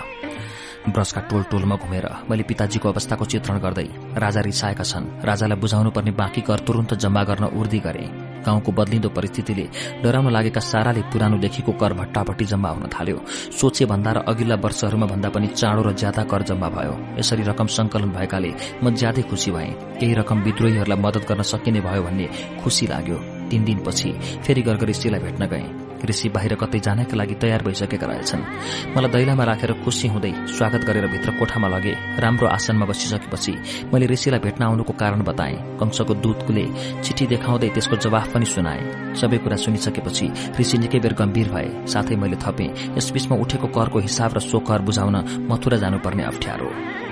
ब्रसका 0.87 1.21
टोल 1.27 1.43
टोलमा 1.51 1.77
घुमेर 1.83 2.07
मैले 2.31 2.43
पिताजीको 2.47 2.87
अवस्थाको 2.89 3.25
चित्रण 3.27 3.59
गर्दै 3.59 3.89
राजा 4.23 4.41
रिसाएका 4.41 4.85
छन्। 4.87 5.27
राजालाई 5.27 5.59
बुझाउनु 5.59 5.91
पर्ने 5.91 6.11
बाँकी 6.15 6.41
कर 6.47 6.59
तुरन्त 6.63 6.95
जम्मा 6.95 7.23
गर्न 7.27 7.45
उर्दी 7.59 7.79
गरे। 7.83 8.26
गाउँको 8.47 8.73
बदलिँदो 8.73 9.09
परिस्थितिले 9.11 9.65
डराउन 10.03 10.31
लागेका 10.33 10.61
साराले 10.63 11.03
पुरानोदेखिको 11.13 11.73
कर 11.73 11.93
भट्टाभट्टी 12.01 12.45
जम्मा 12.47 12.71
हुन 12.71 12.87
थाल्यो। 12.95 13.19
सोचे 13.61 13.85
भन्दा 13.87 14.11
र 14.13 14.19
अघिल्ला 14.31 14.57
वर्षहरूमा 14.65 15.07
भन्दा 15.07 15.29
पनि 15.35 15.47
चाँडो 15.55 15.83
र 15.83 15.93
ज्यादा 15.95 16.23
कर 16.31 16.43
जम्मा 16.49 16.69
भयो। 16.77 16.95
यसरी 17.19 17.43
रकम 17.43 17.67
संकलन 17.77 18.11
भएकाले 18.17 18.51
म 18.83 18.95
ज्यादै 18.95 19.23
खुशी 19.31 19.51
भएँ। 19.51 19.73
केही 20.01 20.15
रकम 20.15 20.43
विद्रोहीहरूलाई 20.43 21.01
मदत 21.03 21.25
गर्न 21.29 21.43
सकिने 21.43 21.81
भयो 21.81 22.03
भन्ने 22.03 22.27
खुशी 22.63 22.87
लाग्यो। 22.87 23.19
तीन 23.51 23.65
दिनपछि 23.65 24.11
फेरि 24.45 24.63
गर्ग 24.63 24.83
ऋषिलाई 24.91 25.21
भेट्न 25.21 25.47
गए। 25.47 25.86
ऋषि 26.05 26.29
बाहिर 26.29 26.55
कतै 26.55 26.79
जानका 26.79 27.17
लागि 27.17 27.35
तयार 27.41 27.63
भइसकेका 27.63 28.07
रहेछन्। 28.07 28.43
मलाई 28.97 29.11
दैलामा 29.11 29.45
राखेर 29.45 29.73
खुसी 29.85 30.09
हुँदै 30.09 30.33
स्वागत 30.53 30.83
गरेर 30.85 31.07
भित्र 31.07 31.31
कोठामा 31.39 31.69
लगे। 31.69 31.95
राम्रो 32.21 32.47
आसनमा 32.47 32.87
बसिसकेपछि 32.87 33.53
मैले 33.93 34.07
ऋषिलाई 34.07 34.41
भेट्न 34.41 34.63
आउनुको 34.65 34.93
कारण 34.93 35.23
बताएँ। 35.23 35.57
कंसको 35.81 36.15
दूतले 36.21 36.65
चिठी 37.03 37.27
देखाउँदै 37.27 37.69
त्यसको 37.75 37.97
जवाफ 37.97 38.35
पनि 38.35 38.47
सुनाए। 38.47 38.81
सबै 39.17 39.39
कुरा 39.39 39.57
सुनिसकेपछि 39.57 40.27
ऋषि 40.61 40.79
निकै 40.79 40.99
बेर 41.01 41.15
गम्भीर 41.15 41.49
भए। 41.49 41.69
साथै 41.87 42.17
मैले 42.17 42.37
थपेँ। 42.37 42.97
यसबीचमा 42.99 43.37
उठेको 43.37 43.67
करको 43.73 43.99
हिसाब 43.99 44.31
र 44.37 44.41
सो 44.41 44.59
कर 44.61 44.81
बुझाउन 44.83 45.17
मथुरा 45.51 45.77
जानुपर्ने 45.79 46.23
अप्ठ्यारो। 46.25 47.06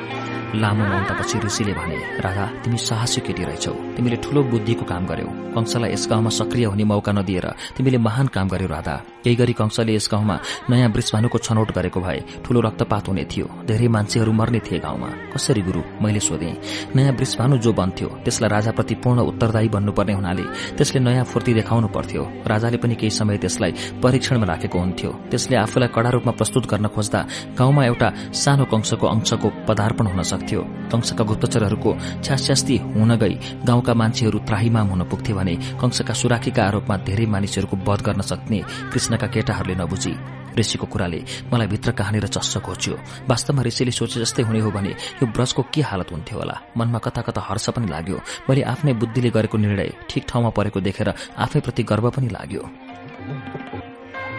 लामो 0.55 0.85
मौनतापछि 0.85 1.39
ऋषिले 1.45 1.73
भने 1.75 1.97
राधा 2.25 2.45
तिमी 2.63 2.79
साहसी 2.79 3.21
केटी 3.27 3.43
रहेछौ। 3.45 3.73
तिमीले 3.97 4.17
ठूलो 4.23 4.43
बुद्धिको 4.51 4.85
काम 4.85 5.07
गर्यौ। 5.07 5.29
कंसलाई 5.55 5.93
यस 5.93 6.07
गाउँमा 6.11 6.31
सक्रिय 6.31 6.65
हुने 6.67 6.85
मौका 6.85 7.13
नदिएर 7.13 7.47
तिमीले 7.77 7.99
महान 7.99 8.27
काम 8.35 8.49
गर्यौ 8.49 8.69
राधा। 8.69 8.95
केही 9.25 9.37
गरी 9.37 9.53
कंसले 9.53 9.95
यस 9.95 10.09
गाउँमा 10.13 10.37
नयाँ 10.71 10.89
वृषभानुको 10.95 11.39
छनौट 11.39 11.71
गरेको 11.75 12.01
भए 12.01 12.19
ठूलो 12.45 12.61
रक्तपात 12.61 13.09
हुने 13.09 13.25
थियो। 13.27 13.47
धेरै 13.67 13.89
मान्छेहरू 13.89 14.33
मर्ने 14.33 14.61
थिए 14.67 14.79
गाउँमा। 14.79 15.09
कसरी 15.35 15.63
गुरु 15.63 15.81
मैले 16.03 16.21
सोधे। 16.21 16.51
नयाँ 16.97 17.13
वृषभानु 17.19 17.57
जो 17.59 17.73
बन्थ्यो 17.73 18.09
त्यसलाई 18.25 18.51
राजाप्रति 18.51 18.95
पूर्ण 19.03 19.19
उत्तरदायी 19.31 19.69
बन्नुपर्ने 19.69 20.15
हुनाले 20.15 20.45
त्यसले 20.77 21.01
नयाँ 21.01 21.25
फूर्ति 21.25 21.53
देखाउनु 21.55 21.89
पर्थ्यो। 21.89 22.23
राजाले 22.47 22.77
पनि 22.79 22.95
केही 22.95 23.11
समय 23.11 23.37
त्यसलाई 23.39 23.73
परीक्षणमा 24.03 24.47
राखेको 24.47 24.79
हुन्थ्यो। 24.79 25.11
त्यसले 25.31 25.57
आफूलाई 25.57 25.89
कडा 25.95 26.11
रूपमा 26.15 26.33
प्रस्तुत 26.39 26.65
गर्न 26.71 26.87
खोज्दा 26.95 27.21
गाउँमा 27.59 27.83
एउटा 27.85 28.09
सानो 28.35 28.65
कंसको 28.73 29.07
अंशको 29.07 29.49
पदार्पण 29.69 30.07
हुन 30.07 30.23
सक्थ्यो 30.23 30.43
कंसका 30.53 31.25
गुप्तचरहरूको 31.25 31.91
छ्यास्यास्ती 32.23 32.77
हुन 32.95 33.17
गई। 33.17 33.35
गाउँका 33.65 33.95
मान्छेहरू 33.95 34.39
त्राहीमाम 34.39 34.87
हुन 34.89 35.03
पुग्थे 35.09 35.33
भने 35.33 35.55
कंसका 35.81 36.15
सुराखीका 36.15 36.63
आरोपमा 36.65 36.97
धेरै 37.09 37.27
मानिसहरूको 37.27 37.77
वध 37.89 38.01
गर्न 38.03 38.21
सक्ने 38.21 38.61
कृष्णका 38.93 39.27
केटाहरूले 39.27 39.75
नबुझी। 39.75 40.15
ऋषिको 40.55 40.87
कुराले 40.87 41.21
मलाई 41.53 41.67
भित्र 41.67 41.91
कहाँनिर 41.91 42.27
चस्स 42.31 42.57
घोच्यो 42.59 42.95
वास्तवमा 43.27 43.63
ऋषिले 43.63 43.91
सोचे 43.91 44.21
जस्तै 44.21 44.43
हुने 44.43 44.61
हो 44.61 44.71
भने 44.71 44.91
यो 45.19 45.27
ब्रजको 45.27 45.63
के 45.75 45.83
हालत 45.83 46.13
हुन्थ्यो 46.13 46.39
होला? 46.39 46.57
मनमा 46.77 46.99
कता 46.99 47.21
कता 47.27 47.41
हर्ष 47.43 47.69
पनि 47.75 47.91
लाग्यो। 47.91 48.19
मैले 48.47 48.63
आफ्नै 48.63 48.93
बुद्धिले 48.95 49.31
गरेको 49.31 49.59
निर्णय 49.59 49.91
ठिक 50.11 50.25
ठाउँमा 50.29 50.51
परेको 50.55 50.81
देखेर 50.81 51.09
आफैप्रति 51.39 51.83
गर्व 51.83 52.11
पनि 52.11 52.29
लाग्यो। 52.31 52.63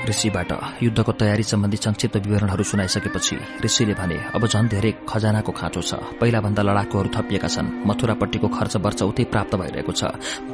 ऋषिबाट 0.10 0.52
युद्धको 0.84 1.12
तयारी 1.12 1.44
सम्बन्धी 1.44 1.78
संक्षिप्त 1.78 2.18
विवरणहरू 2.18 2.64
सुनाइसकेपछि 2.64 3.36
ऋषिले 3.66 3.94
भने 3.94 4.18
अब 4.36 4.48
झन 4.48 4.68
धेरै 4.68 4.92
खजानाको 5.10 5.52
खाँचो 5.52 5.82
छ। 5.82 5.94
पहिलाभन्दा 6.22 6.62
लडाकुहरू 6.62 7.10
थपिएका 7.16 7.48
छन्। 7.48 7.68
मथुरापट्टिको 7.88 8.48
खर्च 8.48 8.76
वर्ष 8.86 9.02
उतै 9.02 9.24
प्राप्त 9.34 9.56
भइरहेको 9.56 9.92
छ। 9.92 10.04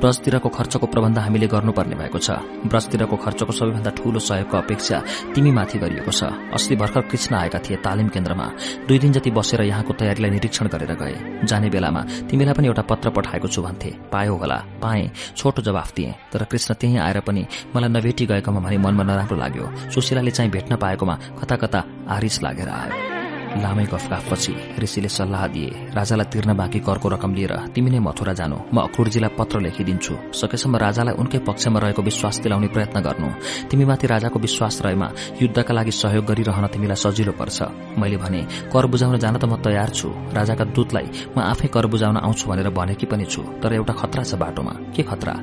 ब्रजतिरको 0.02 0.50
खर्चको 0.50 0.86
प्रबन्ध 0.88 1.18
हामीले 1.18 1.48
गर्नुपर्ने 1.48 1.96
भएको 1.96 2.20
छ। 2.20 2.30
ब्रजतिरको 2.66 3.16
खर्चको 3.16 3.52
सबैभन्दा 3.52 3.92
ठूलो 3.98 4.20
सहयोगको 4.20 4.58
अपेक्षा 4.58 4.98
तिमीमाथि 5.36 5.78
गरिएको 5.80 6.12
छ। 6.12 6.24
अस्ति 6.56 6.76
भर्खर 6.76 7.02
कृष्ण 7.12 7.36
आएका 7.36 7.60
थिए 7.60 7.78
तालिम 7.86 8.08
केन्द्रमा। 8.08 8.48
दुई 8.88 9.00
दिन 9.00 9.12
जति 9.12 9.32
बसेर 9.32 9.62
यहाँको 9.62 9.94
तयारीलाई 9.94 10.32
निरीक्षण 10.32 10.68
गरेर 10.68 10.94
गए। 10.96 11.16
जाने 11.46 11.70
बेलामा 11.70 12.02
तिमीलाई 12.30 12.54
पनि 12.54 12.68
एउटा 12.68 12.82
पत्र 12.82 13.10
पठाएको 13.10 13.48
छु 13.48 13.62
भन्थे। 13.62 13.90
पायो 14.12 14.36
होला। 14.36 14.58
पाए। 14.82 15.10
छोटो 15.38 15.62
जवाफ 15.62 15.94
दिए। 15.96 16.14
तर 16.32 16.44
कृष्ण 16.44 16.74
त्यही 16.74 16.98
आएर 16.98 17.20
पनि 17.20 17.46
मलाई 17.76 17.90
नभेटी 17.90 18.26
गएकोमा 18.26 18.60
भने 18.60 18.78
मनमा 18.78 19.04
नराम्रो 19.04 19.38
लाग्यो। 19.42 19.90
सुशीलाले 19.92 20.32
चाहिँ 20.32 20.52
भेट्न 20.52 20.76
पाएकोमा 20.76 21.16
कता 21.40 21.56
कता 21.56 21.84
आरिस 22.10 22.42
लागेर 22.44 22.70
आयो। 22.70 23.21
लामै 23.60 23.86
गफगाफपछि 23.92 24.54
ऋषिले 24.80 25.10
सल्लाह 25.12 25.44
दिए 25.52 25.70
राजालाई 25.92 26.28
तिर्न 26.32 26.52
बाँकी 26.56 26.80
करको 26.88 27.08
रकम 27.16 27.32
लिएर 27.36 27.54
तिमी 27.76 27.90
नै 27.92 28.00
मथुरा 28.00 28.34
जानु। 28.40 28.58
म 28.72 28.78
अक्रुरजीलाई 28.88 29.36
पत्र 29.36 29.60
लेखिदिन्छु। 29.60 30.14
सकेसम्म 30.40 30.76
राजालाई 30.80 31.16
उनकै 31.20 31.40
पक्षमा 31.44 31.80
रहेको 31.84 32.02
विश्वास 32.02 32.36
दिलाउने 32.44 32.68
प्रयत्न 32.72 32.98
गर्नु। 33.04 33.28
तिमीमाथि 33.68 34.06
राजाको 34.08 34.38
विश्वास 34.40 34.76
रहेमा 34.86 35.08
युद्धका 35.42 35.74
लागि 35.74 35.92
सहयोग 35.92 36.26
गरिरहन 36.32 36.66
तिमीलाई 36.72 37.00
सजिलो 37.04 37.34
पर्छ। 37.36 37.58
मैले 38.00 38.18
भने 38.24 38.42
कर 38.72 38.86
बुझाउन 38.88 39.18
जान 39.20 39.36
त 39.36 39.46
म 39.46 39.60
तयार 39.60 39.90
छु। 39.92 40.08
राजाका 40.32 40.64
दूतलाई 40.72 41.36
म 41.36 41.38
आफै 41.44 41.68
कर 41.68 41.86
बुझाउन 41.92 42.18
आउँछु 42.24 42.48
भनेर 42.48 42.70
भनेकी 42.72 43.06
पनि 43.12 43.26
छु। 43.28 43.42
तर 43.60 43.74
एउटा 43.76 43.94
खतरा 44.00 44.24
छ 44.24 44.40
बाटोमा। 44.40 44.74
के 44.96 45.04
खतरा? 45.04 45.34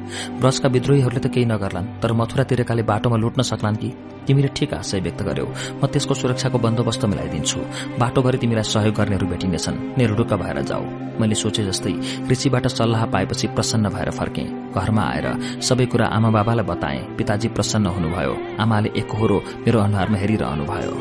ब्रजका 0.41 0.69
विद्रोहीहरूले 0.69 1.21
त 1.21 1.29
केही 1.29 1.45
नगर्लान्। 1.45 2.01
तर 2.01 2.13
मथुरा 2.17 2.45
तिरेकाले 2.49 2.83
बाटोमा 2.89 3.17
लुट्न 3.21 3.43
सक्लान् 3.43 3.77
कि? 3.77 3.91
तिमीले 4.27 4.49
ठिक 4.57 4.75
आशय 4.75 5.01
व्यक्त 5.01 5.21
गर्यौ। 5.25 5.49
म 5.81 5.87
त्यसको 5.89 6.15
सुरक्षाको 6.15 6.59
बन्दोबस्त 6.59 7.05
मिलाइदिन्छु। 7.05 7.59
बाटोभरि 7.99 8.39
तिमीलाई 8.39 8.63
सहयोग 8.63 8.95
गर्नेहरू 8.95 9.27
भेटिनेछन्। 9.27 9.99
निरुडुक्क 9.99 10.33
भएर 10.35 10.59
जाऊ। 10.63 10.83
मैले 11.21 11.35
सोचे 11.35 11.65
जस्तै 11.67 11.93
ऋषिबाट 12.31 12.67
सल्लाह 12.67 13.05
पाएपछि 13.07 13.47
प्रसन्न 13.47 13.89
भएर 13.91 14.11
फर्के। 14.11 14.45
घरमा 14.73 15.03
आएर 15.03 15.27
सबै 15.61 15.87
कुरा 15.87 16.07
आमा 16.07 16.31
बाबालाई 16.31 16.67
बताए। 16.67 16.99
पिताजी 17.19 17.49
प्रसन्न 17.49 17.87
हुनुभयो। 17.87 18.35
आमाले 18.63 18.89
एकहोरो 18.97 19.39
मेरो 19.67 19.79
अनुहारमा 19.79 20.19
हेरिरहनुभयो। 20.19 20.95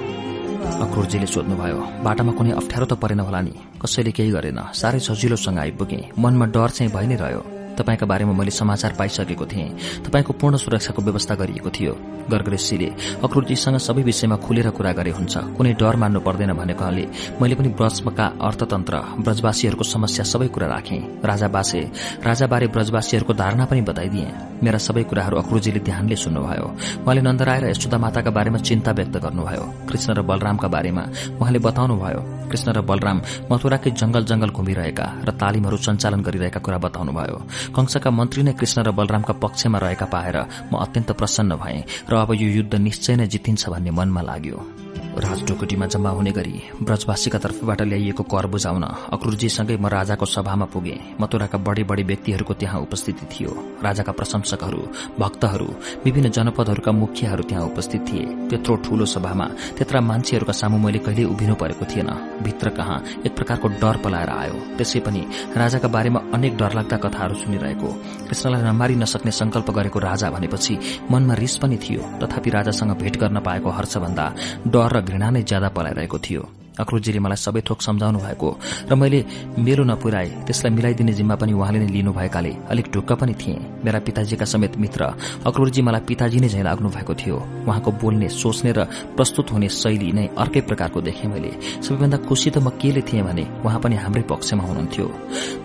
अक्रोरजीले 0.68 1.26
सोध्नुभयो 1.26 1.78
बाटामा 2.04 2.32
कुनै 2.34 2.52
अप्ठ्यारो 2.52 2.86
त 2.86 2.94
परेन 2.94 3.20
होला 3.20 3.42
नि? 3.42 3.54
कसैले 3.82 4.12
केही 4.12 4.32
गरेन? 4.32 4.60
साह्रै 4.74 5.00
सजिलोसँग 5.00 5.60
आइपुगे। 5.60 6.00
मनमा 6.20 6.46
डर 6.46 6.70
चाहिँ 6.70 6.92
भइ 6.92 7.08
नै 7.08 7.16
रह्यो। 7.16 7.57
तपाईँका 7.78 8.06
बारेमा 8.06 8.34
मैले 8.34 8.52
समाचार 8.52 8.92
पाइसकेको 9.00 9.46
थिएँ। 9.46 9.70
तपाईँको 10.06 10.34
पूर्ण 10.34 10.58
सुरक्षाको 10.58 11.02
व्यवस्था 11.02 11.36
गरिएको 11.36 11.70
थियो। 11.70 11.94
गर्गरेशीले 12.28 12.90
अक्रुरजीसँग 13.24 13.78
सबै 13.78 14.04
विषयमा 14.04 14.36
खुलेर 14.44 14.70
कुरा 14.76 14.92
गरे 14.92 15.12
हुन्छ। 15.12 15.56
कुनै 15.56 15.74
डर 15.80 15.96
मान्नु 15.96 16.20
पर्दैन 16.20 16.52
भनेकोले 16.60 17.06
मैले 17.40 17.56
पनि 17.56 17.70
ब्रजका 17.80 18.26
अर्थतन्त्र 18.42 18.96
ब्रजवासीहरूको 19.24 19.84
समस्या 19.84 20.24
सबै 20.26 20.48
कुरा 20.52 20.68
राखेँ। 20.68 21.24
राजा 21.24 21.48
बासे 21.48 21.82
राजाबारे 22.28 22.68
ब्रजवासीहरूको 22.68 23.34
धारणा 23.34 23.66
पनि 23.66 23.82
बताइदिए। 23.82 24.28
मेरा 24.64 24.78
सबै 24.78 25.04
कुराहरू 25.08 25.38
अक्रुरजीले 25.38 25.80
ध्यानले 25.88 26.16
सुन्नुभयो। 26.16 26.68
उहाँले 27.06 27.22
नन्दराय 27.22 27.60
र 27.62 27.66
यशोदा 27.72 27.98
माताका 27.98 28.32
बारेमा 28.32 28.60
चिन्ता 28.60 28.92
व्यक्त 28.92 29.16
गर्नुभयो। 29.24 29.64
कृष्ण 29.88 30.10
र 30.18 30.22
बलरामका 30.28 30.68
बारेमा 30.68 31.04
उहाँले 31.40 31.60
बताउनुभयो। 31.60 32.22
कृष्ण 32.52 32.68
र 32.76 32.82
बलराम 32.82 33.18
मथुराकै 33.52 33.92
जंगल 33.92 34.24
जंगल 34.26 34.50
घुमिरहेका 34.50 35.06
र 35.24 35.30
तालिमहरू 35.32 35.78
सञ्चालन 35.78 36.22
गरिरहेका 36.28 36.60
कुरा 36.60 36.78
बताउनुभयो। 36.78 37.38
कंसका 37.76 38.10
मन्त्री 38.10 38.44
नै 38.44 38.54
कृष्ण 38.54 38.84
र 38.84 38.92
बलरामका 38.92 39.34
पक्षमा 39.44 39.78
रहेका 39.78 40.06
पाएर 40.06 40.38
म 40.72 40.74
अत्यन्त 40.80 41.12
प्रसन्न 41.12 41.56
भएँ 41.56 41.84
र 42.10 42.14
अब 42.16 42.34
यो 42.34 42.48
युद्ध 42.58 42.74
निश्चय 42.78 43.16
नै 43.16 43.28
जितिन्छ 43.28 43.70
भन्ने 43.70 43.92
मनमा 43.92 44.22
लाग्यो। 44.22 44.87
राजढोकुटीमा 45.18 45.86
जम्मा 45.88 46.10
हुने 46.10 46.32
गरी 46.32 46.62
ब्रजवासीका 46.82 47.40
तर्फबाट 47.40 47.82
ल्याइएको 47.82 48.24
कर 48.24 48.46
बुझाउन 48.48 48.84
अक्रुरजीसँगै 49.14 49.78
म 49.78 49.88
राजाको 49.88 50.26
सभामा 50.28 50.66
पुगे। 50.70 50.98
मथुराका 51.22 51.58
बढी 51.58 51.84
बढी 51.84 52.04
व्यक्तिहरूको 52.04 52.54
त्यहाँ 52.54 52.82
उपस्थिति 52.82 53.26
थियो। 53.28 53.52
राजाका 53.84 54.12
प्रशंसकहरू 54.12 54.82
भक्तहरू 55.20 55.68
विभिन्न 56.06 56.30
जनपदहरूका 56.30 56.92
मुखियाहरू 56.92 57.44
त्यहाँ 57.50 57.66
उपस्थित 57.66 58.02
थिए। 58.08 58.26
त्यत्रो 58.50 58.76
ठूलो 58.86 59.06
सभामा 59.08 59.48
त्यत्रा 59.78 60.02
मान्छेहरूका 60.02 60.54
सामु 60.54 60.78
मैले 60.78 61.00
कहिल्यै 61.00 61.28
उभिनु 61.34 61.56
परेको 61.56 61.86
थिएन। 61.86 62.10
भित्र 62.44 62.70
कहाँ 62.78 62.98
एक 63.26 63.36
प्रकारको 63.36 63.68
डर 63.82 63.98
पलाएर 64.04 64.30
आयो। 64.32 64.56
त्यसै 64.78 65.00
पनि 65.02 65.22
राजाका 65.58 65.88
बारेमा 65.88 66.20
अनेक 66.34 66.58
डरलाग्दा 66.58 66.98
कथाहरू 67.04 67.36
सुनिरहेको 67.42 67.90
कृष्णलाई 68.28 68.62
नमारी 68.62 68.96
नसक्ने 68.98 69.32
संकल्प 69.34 69.72
गरेको 69.72 70.00
राजा 70.00 70.30
भनेपछि 70.30 70.78
मनमा 71.12 71.34
रिस 71.34 71.58
पनि 71.58 71.78
थियो। 71.80 72.02
तथापि 72.22 72.50
राजासँग 72.50 72.92
भेट 73.02 73.18
गर्न 73.18 73.40
पाएको 73.42 73.70
हर्षभन्दा 73.72 74.26
डर 74.68 74.96
र 74.98 75.06
घृणा 75.08 75.28
नै 75.32 75.42
ज्यादा 75.50 75.68
पलाइरहेको 75.76 76.20
थियो। 76.20 76.44
अक्रुरजीले 76.78 77.20
मलाई 77.26 77.42
सबै 77.42 77.62
थोक 77.66 77.82
सम्झाउनु 77.82 78.20
भएको 78.22 78.50
र 78.90 78.94
मैले 78.94 79.20
मेरो 79.58 79.84
नपुराए 79.90 80.46
त्यसलाई 80.46 80.72
मिलाइदिने 80.78 81.14
जिम्मा 81.18 81.36
पनि 81.42 81.54
उहाँले 81.58 81.80
नै 81.82 81.90
लिनु 81.90 82.12
भएकाले 82.14 82.52
अलिक 82.70 82.86
ढुक्क 82.94 83.12
पनि 83.18 83.34
थिए। 83.34 83.82
मेरा 83.82 84.00
पिताजीका 84.06 84.46
समेत 84.46 84.78
मित्र 84.78 85.02
अक्रुरजी 85.50 85.82
मलाई 85.82 86.06
पिताजी 86.06 86.38
नै 86.38 86.50
झैँ 86.54 86.64
लाग्नु 86.70 86.90
भएको 86.94 87.14
थियो। 87.18 87.38
उहाँको 87.66 87.90
बोल्ने 87.98 88.30
सोच्ने 88.30 88.72
र 88.78 88.80
प्रस्तुत 89.18 89.48
हुने 89.58 89.70
शैली 89.74 90.10
नै 90.14 90.26
अर्कै 90.38 90.62
प्रकारको 90.70 91.02
देखेँ 91.02 91.30
मैले। 91.34 91.52
सबैभन्दा 91.82 92.18
खुसी 92.30 92.50
त 92.54 92.62
म 92.62 92.70
केले 92.78 93.02
थिएँ 93.10 93.26
भने 93.26 93.66
उहाँ 93.66 93.82
पनि 93.82 93.96
हाम्रै 93.98 94.24
पक्षमा 94.30 94.64
हुनुहुन्थ्यो। 94.70 95.06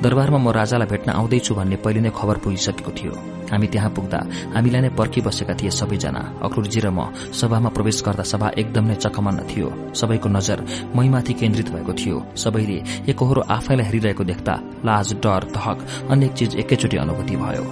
दरबारमा 0.00 0.38
म 0.40 0.48
राजालाई 0.48 0.88
भेट्न 0.88 1.08
आउँदैछु 1.12 1.52
भन्ने 1.52 1.76
पहिले 1.84 2.00
नै 2.08 2.10
खबर 2.16 2.36
पुगिसकेको 2.40 2.92
थियो। 2.96 3.41
हामी 3.52 3.66
त्यहाँ 3.68 3.90
पुग्दा 3.96 4.20
हामीलाई 4.54 4.80
नै 4.82 4.90
पर्खिबसेका 4.98 5.54
थिए 5.60 5.70
सबैजना। 5.70 6.22
अक्रुरजी 6.42 6.80
र 6.80 6.88
म 6.90 7.12
सभामा 7.30 7.68
प्रवेश 7.76 8.02
गर्दा 8.06 8.24
सभा 8.32 8.48
एकदम 8.58 8.84
नै 8.90 8.96
चकमन्न 9.04 9.40
थियो। 9.50 9.68
सबैको 9.92 10.28
नजर 10.28 10.58
मैमाथि 10.96 11.32
केन्द्रित 11.40 11.68
भएको 11.74 11.92
थियो। 12.00 12.16
सबैले 12.34 12.78
एकहोरो 13.12 13.42
आफैलाई 13.56 13.86
हेरिरहेको 13.86 14.24
देख्दा 14.24 14.54
लाज 14.88 15.08
डर 15.22 15.42
धक 15.56 15.78
अनेक 16.10 16.32
चिज 16.32 16.50
एकैचोटि 16.62 16.96
अनुभूति 16.96 17.36
भयो। 17.36 17.64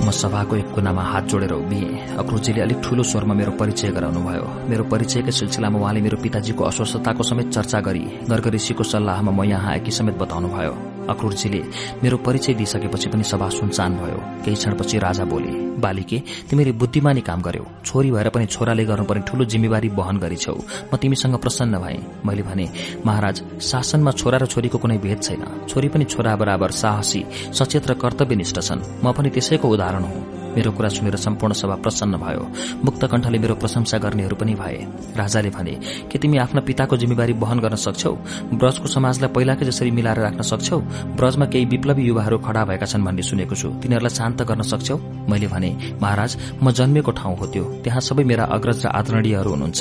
म 0.00 0.10
सभाको 0.16 0.56
एक 0.56 0.68
कुनामा 0.74 1.02
हात 1.04 1.24
जोडेर 1.28 1.52
उभिएँ। 1.52 2.16
अक्रुजीले 2.18 2.60
अलिक 2.60 2.78
ठूलो 2.84 3.02
स्वरमा 3.04 3.34
मेरो 3.36 3.52
परिचय 3.60 3.90
गराउनुभयो 3.92 4.46
मेरो 4.70 4.84
परिचयकै 4.88 5.32
सिलसिलामा 5.38 5.78
उहाँले 5.78 6.00
मेरो 6.00 6.16
पिताजीको 6.24 6.64
अस्वस्थताको 6.64 7.22
समेत 7.22 7.48
चर्चा 7.52 7.80
गरी 7.84 8.04
गर्गऋषिको 8.30 8.84
सल्लाहमा 8.92 9.32
म 9.32 9.44
यहाँ 9.44 9.70
आएकी 9.72 9.92
समेत 9.92 10.16
बताउनुभयो 10.16 10.72
अक्रुरजीले 11.10 11.60
मेरो 12.02 12.16
परिचय 12.16 12.54
दिइसकेपछि 12.54 13.08
पनि 13.10 13.24
सभा 13.24 13.48
सुनसान 13.50 13.96
भयो। 13.98 14.18
केही 14.44 14.56
क्षणपछि 14.56 14.98
राजा 14.98 15.24
बोले 15.24 15.52
बालिके 15.80 16.18
तिमीले 16.50 16.72
बुद्धिमानी 16.72 17.20
काम 17.20 17.40
गर्यौ। 17.42 17.64
छोरी 17.84 18.10
भएर 18.10 18.28
पनि 18.28 18.46
छोराले 18.46 18.84
गर्नुपर्ने 18.84 19.22
ठूलो 19.28 19.44
जिम्मेवारी 19.44 19.88
वहन 19.88 20.16
गरिछौ। 20.18 20.56
म 20.92 20.96
तिमीसँग 20.96 21.36
प्रसन्न 21.36 21.78
भए। 21.78 21.98
मैले 22.26 22.42
भने 22.42 22.66
महाराज 23.06 23.42
शासनमा 23.60 24.10
छोरा 24.10 24.38
र 24.38 24.46
छोरीको 24.46 24.78
कुनै 24.78 24.98
भेद 24.98 25.22
छैन। 25.22 25.66
छोरी 25.68 25.88
पनि 25.88 26.04
छोरा 26.04 26.36
बराबर 26.36 26.70
साहसी 26.72 27.24
सचेत 27.52 27.90
र 27.90 27.94
कर्तव्यनिष्ठ 27.94 28.58
छन्। 28.60 28.84
म 29.04 29.12
पनि 29.12 29.30
त्यसैको 29.30 29.68
उदाहरण 29.68 30.04
हुँ। 30.04 30.39
मेरो 30.60 30.76
कुरा 30.76 30.88
सुनेर 30.92 31.16
सम्पूर्ण 31.16 31.52
सभा 31.56 31.74
प्रसन्न 31.80 32.20
भयो। 32.20 32.44
मुक्त 32.84 33.04
कण्ठले 33.08 33.38
मेरो 33.40 33.54
प्रशंसा 33.56 33.96
गर्नेहरू 33.96 34.36
पनि 34.36 34.54
भए। 34.60 34.76
राजाले 35.16 35.50
भने 35.56 35.74
के 36.12 36.18
तिमी 36.20 36.36
आफ्ना 36.36 36.60
पिताको 36.60 36.96
जिम्मेवारी 37.00 37.32
वहन 37.32 37.58
गर्न 37.64 37.76
सक्छौ? 37.80 38.12
ब्रजको 38.60 38.86
समाजलाई 38.86 39.32
पहिलाकै 39.32 39.64
जसरी 39.64 39.90
मिलाएर 39.90 40.20
राख्न 40.20 40.42
सक्छौ? 40.44 40.78
ब्रजमा 41.16 41.46
केही 41.48 41.64
विप्लवी 41.64 42.02
युवाहरू 42.04 42.38
खड़ा 42.44 42.64
भएका 42.68 42.86
छन् 42.86 43.04
भन्ने 43.04 43.22
सुनेको 43.24 43.54
छु। 43.56 43.68
तिनीहरूलाई 43.80 44.12
शान्त 44.12 44.42
गर्न 44.44 44.62
सक्छौ? 44.68 44.96
मैले 45.30 45.48
भने 45.48 45.70
महाराज 45.96 46.60
म 46.60 46.70
जन्मेको 46.76 47.10
ठाउँ 47.16 47.36
हो 47.40 47.46
त्यो। 47.48 47.64
त्यहाँ 47.80 48.00
सबै 48.04 48.24
मेरा 48.28 48.44
अग्रज 48.52 48.84
र 48.84 48.88
आदरणीयहरू 48.92 49.50
हुनुहुन्छ। 49.50 49.80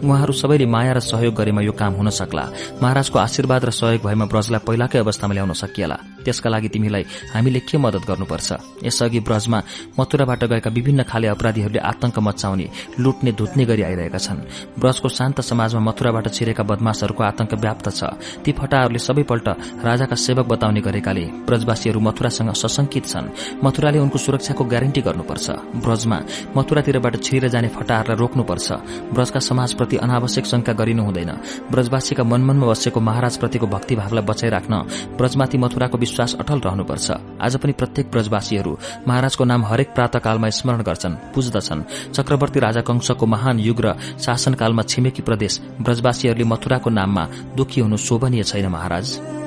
उहाँहरू 0.00 0.32
सबैले 0.32 0.66
माया 0.66 0.92
र 0.96 1.00
सहयोग 1.04 1.34
गरेमा 1.36 1.60
यो 1.60 1.72
काम 1.76 1.92
हुन 2.00 2.08
सक्ला। 2.08 2.44
महाराजको 2.80 3.18
आशीर्वाद 3.18 3.64
र 3.68 3.70
सहयोग 3.70 4.00
भएमा 4.00 4.24
ब्रजलाई 4.32 4.64
पहिलाकै 4.64 4.98
अवस्थामा 5.04 5.34
ल्याउन 5.36 5.52
सकिएला। 5.52 5.96
त्यसका 6.24 6.48
लागि 6.50 6.68
तिमीलाई 6.72 7.04
हामीले 7.34 7.60
के 7.68 7.76
मदत 7.78 8.02
गर्नुपर्छ? 8.08 8.48
यसअघि 8.82 9.20
ब्रजमा 9.20 9.58
मथुराबाट 10.06 10.44
गएका 10.46 10.70
विभिन्न 10.70 11.02
खाले 11.02 11.26
अपराधीहरूले 11.26 11.78
आतंक 11.82 12.18
मचाउने 12.22 12.66
लुट्ने 13.00 13.32
धुत्ने 13.32 13.64
गरी 13.66 13.82
आइरहेका 13.82 14.18
छन्। 14.18 14.38
ब्रजको 14.78 15.08
शान्त 15.10 15.40
समाजमा 15.42 15.80
मथुराबाट 15.82 16.26
छिरेका 16.30 16.62
बदमाशहरूको 16.62 17.22
आतंक 17.26 17.54
व्याप्त 17.58 17.90
छ। 17.90 18.14
ती 18.46 18.52
फटाहरूले 18.54 18.98
सबैपल्ट 19.02 19.48
राजाका 19.82 20.16
सेवक 20.16 20.46
बताउने 20.46 20.80
गरेकाले 20.80 21.24
ब्रजवासीहरू 21.42 21.98
मथुरासँग 21.98 22.52
सशंकित 22.54 23.04
छन्। 23.04 23.26
मथुराले 23.58 23.98
उनको 23.98 24.18
सुरक्षाको 24.18 24.62
ग्यारेन्टी 24.64 25.00
गर्नुपर्छ। 25.02 25.46
ब्रजमा 25.82 26.18
मथुरातिरबाट 26.54 27.14
छिरेर 27.18 27.50
जाने 27.50 27.68
फटाहरूलाई 27.74 28.16
रोक्नुपर्छ। 28.16 28.68
ब्रजका 29.10 29.40
समाजप्रति 29.42 29.96
अनावश्यक 30.06 30.46
शंका 30.46 30.72
गरिनु 30.72 31.02
हुँदैन। 31.02 31.30
ब्रजवासीका 31.66 32.22
मनमनमा 32.22 32.66
बसेको 32.70 33.00
महाराजप्रतिको 33.00 33.66
भक्तिभावलाई 33.66 34.22
बचाइराख्न 34.22 34.74
ब्रजमाथि 35.18 35.58
मथुराको 35.58 35.98
विश्वास 35.98 36.38
अटल 36.38 36.58
रहनुपर्छ। 36.62 37.10
आज 37.42 37.56
पनि 37.58 37.72
प्रत्येक 37.74 38.06
ब्रजवासीहरू 38.10 38.72
महाराजको 39.08 39.44
नाम 39.44 39.64
हरेक 39.66 39.85
प्रातकालमा 39.94 40.48
स्मरण 40.48 40.82
गर्छन् 40.82 41.14
पुज्दछन्। 41.34 42.12
चक्रवर्ती 42.12 42.60
राजा 42.60 42.80
कंशको 42.80 43.26
महान 43.26 43.58
युग 43.58 43.80
र 43.80 43.94
शासनकालमा 44.18 44.82
छिमेकी 44.82 45.22
प्रदेश 45.22 45.60
ब्रजवासीहरूले 45.80 46.44
मथुराको 46.44 46.90
नाममा 46.90 47.28
दुखी 47.56 47.80
हुनु 47.80 47.96
शोभनीय 47.96 48.42
छैन 48.42 48.66
महाराज। 48.66 49.45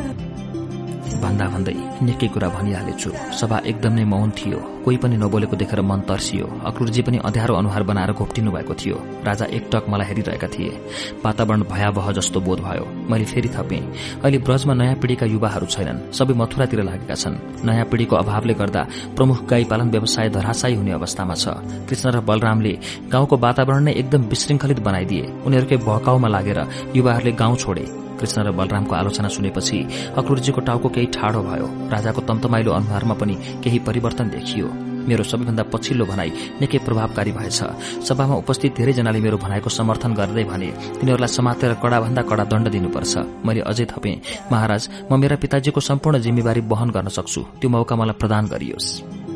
भन्दा 1.18 1.46
भन्दै 1.54 1.76
निकै 2.06 2.28
कुरा 2.34 2.50
भनिहालेछु। 2.50 3.10
सभा 3.34 3.58
एकदम 3.66 3.96
मौन 4.06 4.30
थियो। 4.32 4.60
कोही 4.86 4.98
पनि 4.98 5.18
नबोलेको 5.18 5.56
देखेर 5.56 5.82
मन 5.82 6.00
तर्सियो। 6.08 6.46
अक्रुरजी 6.66 7.02
पनि 7.02 7.18
अध्यारो 7.26 7.54
अनुहार 7.56 7.84
बनाएर 7.84 8.12
घोप्टिनु 8.14 8.52
भएको 8.52 8.74
थियो। 8.74 8.98
राजा 9.28 9.46
एकटक 9.46 9.84
मलाई 9.90 10.08
हेरिरहेका 10.08 10.48
थिए। 10.48 10.72
वातावरण 11.26 11.62
भयावह 11.64 12.12
जस्तो 12.12 12.40
बोध 12.40 12.60
भयो। 12.60 12.86
मैले 13.10 13.26
फेरि 13.26 13.50
थपेँ। 13.50 13.84
अहिले 14.24 14.38
ब्रजमा 14.38 14.74
नयाँ 14.74 14.96
पिढ़ीका 14.96 15.26
युवाहरू 15.26 15.66
छैनन्। 15.66 16.12
सबै 16.14 16.34
मथुरातिर 16.34 16.84
लागेका 16.84 17.16
छन्। 17.16 17.66
नयाँ 17.66 17.86
पिढ़ीको 17.92 18.16
अभावले 18.16 18.54
गर्दा 18.54 18.82
प्रमुख 19.16 19.46
गाई 19.46 19.64
पालन 19.64 19.90
व्यवसाय 19.90 20.30
धराशायी 20.30 20.76
हुने 20.76 20.92
अवस्थामा 20.92 21.36
छ। 21.36 21.46
कृष्ण 21.88 22.10
र 22.10 22.20
बलरामले 22.20 22.74
गाउँको 23.12 23.36
वातावरण 23.38 23.84
नै 23.84 23.94
एकदम 23.94 24.22
विश्रृंखलित 24.32 24.80
बनाइदिए। 24.80 25.26
उनीहरूकै 25.46 25.78
भकाउमा 25.78 26.28
लागेर 26.28 26.60
युवाहरूले 26.96 27.32
गाउँ 27.32 27.58
छोडे। 27.58 28.09
कृष्ण 28.20 28.44
र 28.44 28.52
बलरामको 28.52 28.94
आलोचना 28.96 29.28
सुनेपछि 29.28 29.78
अक्रुरजीको 30.20 30.62
टाउको 30.62 30.90
केही 30.90 31.08
ठाडो 31.16 31.42
भयो। 31.42 31.68
राजाको 31.90 32.22
तन्तमाइलो 32.30 32.72
अनुहारमा 32.72 33.16
पनि 33.16 33.36
केही 33.64 33.80
परिवर्तन 33.88 34.30
देखियो। 34.30 34.68
मेरो 35.00 35.24
सबैभन्दा 35.24 35.64
पछिल्लो 35.74 36.06
भनाई 36.06 36.32
निकै 36.62 36.78
प्रभावकारी 36.86 37.32
भएछ। 37.32 37.60
सभामा 38.06 38.36
उपस्थित 38.36 38.76
धेरैजनाले 38.78 39.20
मेरो 39.20 39.38
भनाईको 39.38 39.70
समर्थन 39.70 40.14
गर्दै 40.14 40.44
भने 40.44 40.70
तिनीहरूलाई 41.00 41.32
समातेर 41.34 41.74
कडाभन्दा 41.84 42.22
कडा 42.30 42.44
दण्ड 42.52 42.68
दिनुपर्छ। 42.70 43.14
मैले 43.46 43.62
अझै 43.62 43.86
थपेँ। 43.90 44.22
महाराज 44.52 44.84
म 45.12 45.20
मेरा 45.20 45.36
पिताजीको 45.42 45.80
सम्पूर्ण 45.82 46.20
जिम्मेवारी 46.20 46.62
वहन 46.68 46.90
गर्न 46.92 47.10
सक्छु। 47.10 47.42
त्यो 47.58 47.70
मौका 47.70 47.96
मलाई 47.96 48.20
प्रदान 48.22 48.44
गरियोस्। 48.54 49.29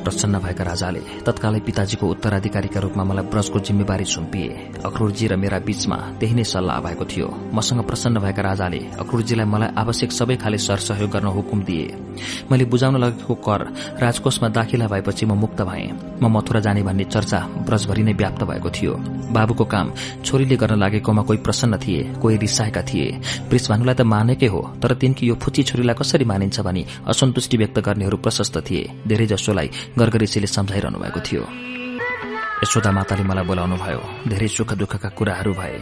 प्रसन्न 0.00 0.38
भएका 0.40 0.64
राजाले 0.64 1.00
तत्कालै 1.26 1.60
पिताजीको 1.60 2.04
उत्तराधिकारीका 2.06 2.80
रूपमा 2.80 3.04
मलाई 3.04 3.24
ब्रजको 3.32 3.58
जिम्मेवारी 3.60 4.04
सुम्पिए। 4.06 4.48
अक्रुरजी 4.84 5.26
र 5.26 5.36
मेरा 5.36 5.58
बीचमा 5.60 5.96
त्यही 6.20 6.34
नै 6.34 6.44
सल्लाह 6.44 6.80
भएको 6.80 7.04
थियो। 7.04 7.28
मसँग 7.54 7.80
प्रसन्न 7.84 8.16
भएका 8.20 8.42
राजाले 8.42 8.80
अक्रुरजीलाई 8.98 9.46
मलाई 9.46 9.70
आवश्यक 9.76 10.10
सबै 10.12 10.36
खाले 10.36 10.58
सरसहयोग 10.58 11.10
गर्न 11.10 11.28
हुकुम 11.36 11.58
दिए। 11.62 11.86
मैले 12.50 12.64
बुझाउन 12.64 12.96
लगेको 12.96 13.34
कर 13.46 13.60
राजकोषमा 14.00 14.48
दाखिला 14.48 14.86
भएपछि 14.88 15.24
म 15.26 15.32
मुक्त 15.36 15.60
भए। 15.62 15.84
म 16.22 16.24
मथुरा 16.28 16.60
जाने 16.60 16.82
भन्ने 16.82 17.04
चर्चा 17.04 17.38
ब्रजभरि 17.66 18.02
नै 18.02 18.12
व्याप्त 18.12 18.42
भएको 18.44 18.70
थियो। 18.70 18.92
बाबुको 19.30 19.64
काम 19.64 19.86
छोरीले 20.24 20.56
गर्न 20.56 20.74
लागेकोमा 20.78 21.22
कोही 21.22 21.38
प्रसन्न 21.38 21.78
थिए 21.78 22.00
कोही 22.20 22.36
रिसाएका 22.36 22.82
थिए। 22.82 23.06
वृषभानुलाई 23.50 23.94
त 23.94 24.02
मानेकै 24.04 24.48
हो 24.48 24.60
तर 24.82 24.94
तिनकी 25.00 25.26
यो 25.28 25.34
फुची 25.40 25.62
छोरीलाई 25.62 25.94
कसरी 25.94 26.24
मानिन्छ 26.24 26.60
भनी 26.60 26.82
असन्तुष्टि 27.08 27.56
व्यक्त 27.56 27.78
गर्नेहरू 27.78 28.16
प्रशस्त 28.16 28.56
थिए। 28.66 29.06
धेरै 29.06 29.26
गर्गरेसीले 29.98 30.46
सम्झाइरहनु 30.46 30.98
भएको 30.98 31.20
थियो। 31.20 31.42
यशोदा 32.62 32.90
माताले 32.92 33.24
मलाई 33.24 33.44
बोलाउनु 33.44 33.76
भयो 33.76 34.00
धेरै 34.30 34.48
सुख 34.48 34.72
दुःखका 34.78 35.08
कुराहरू 35.18 35.52
भए। 35.54 35.78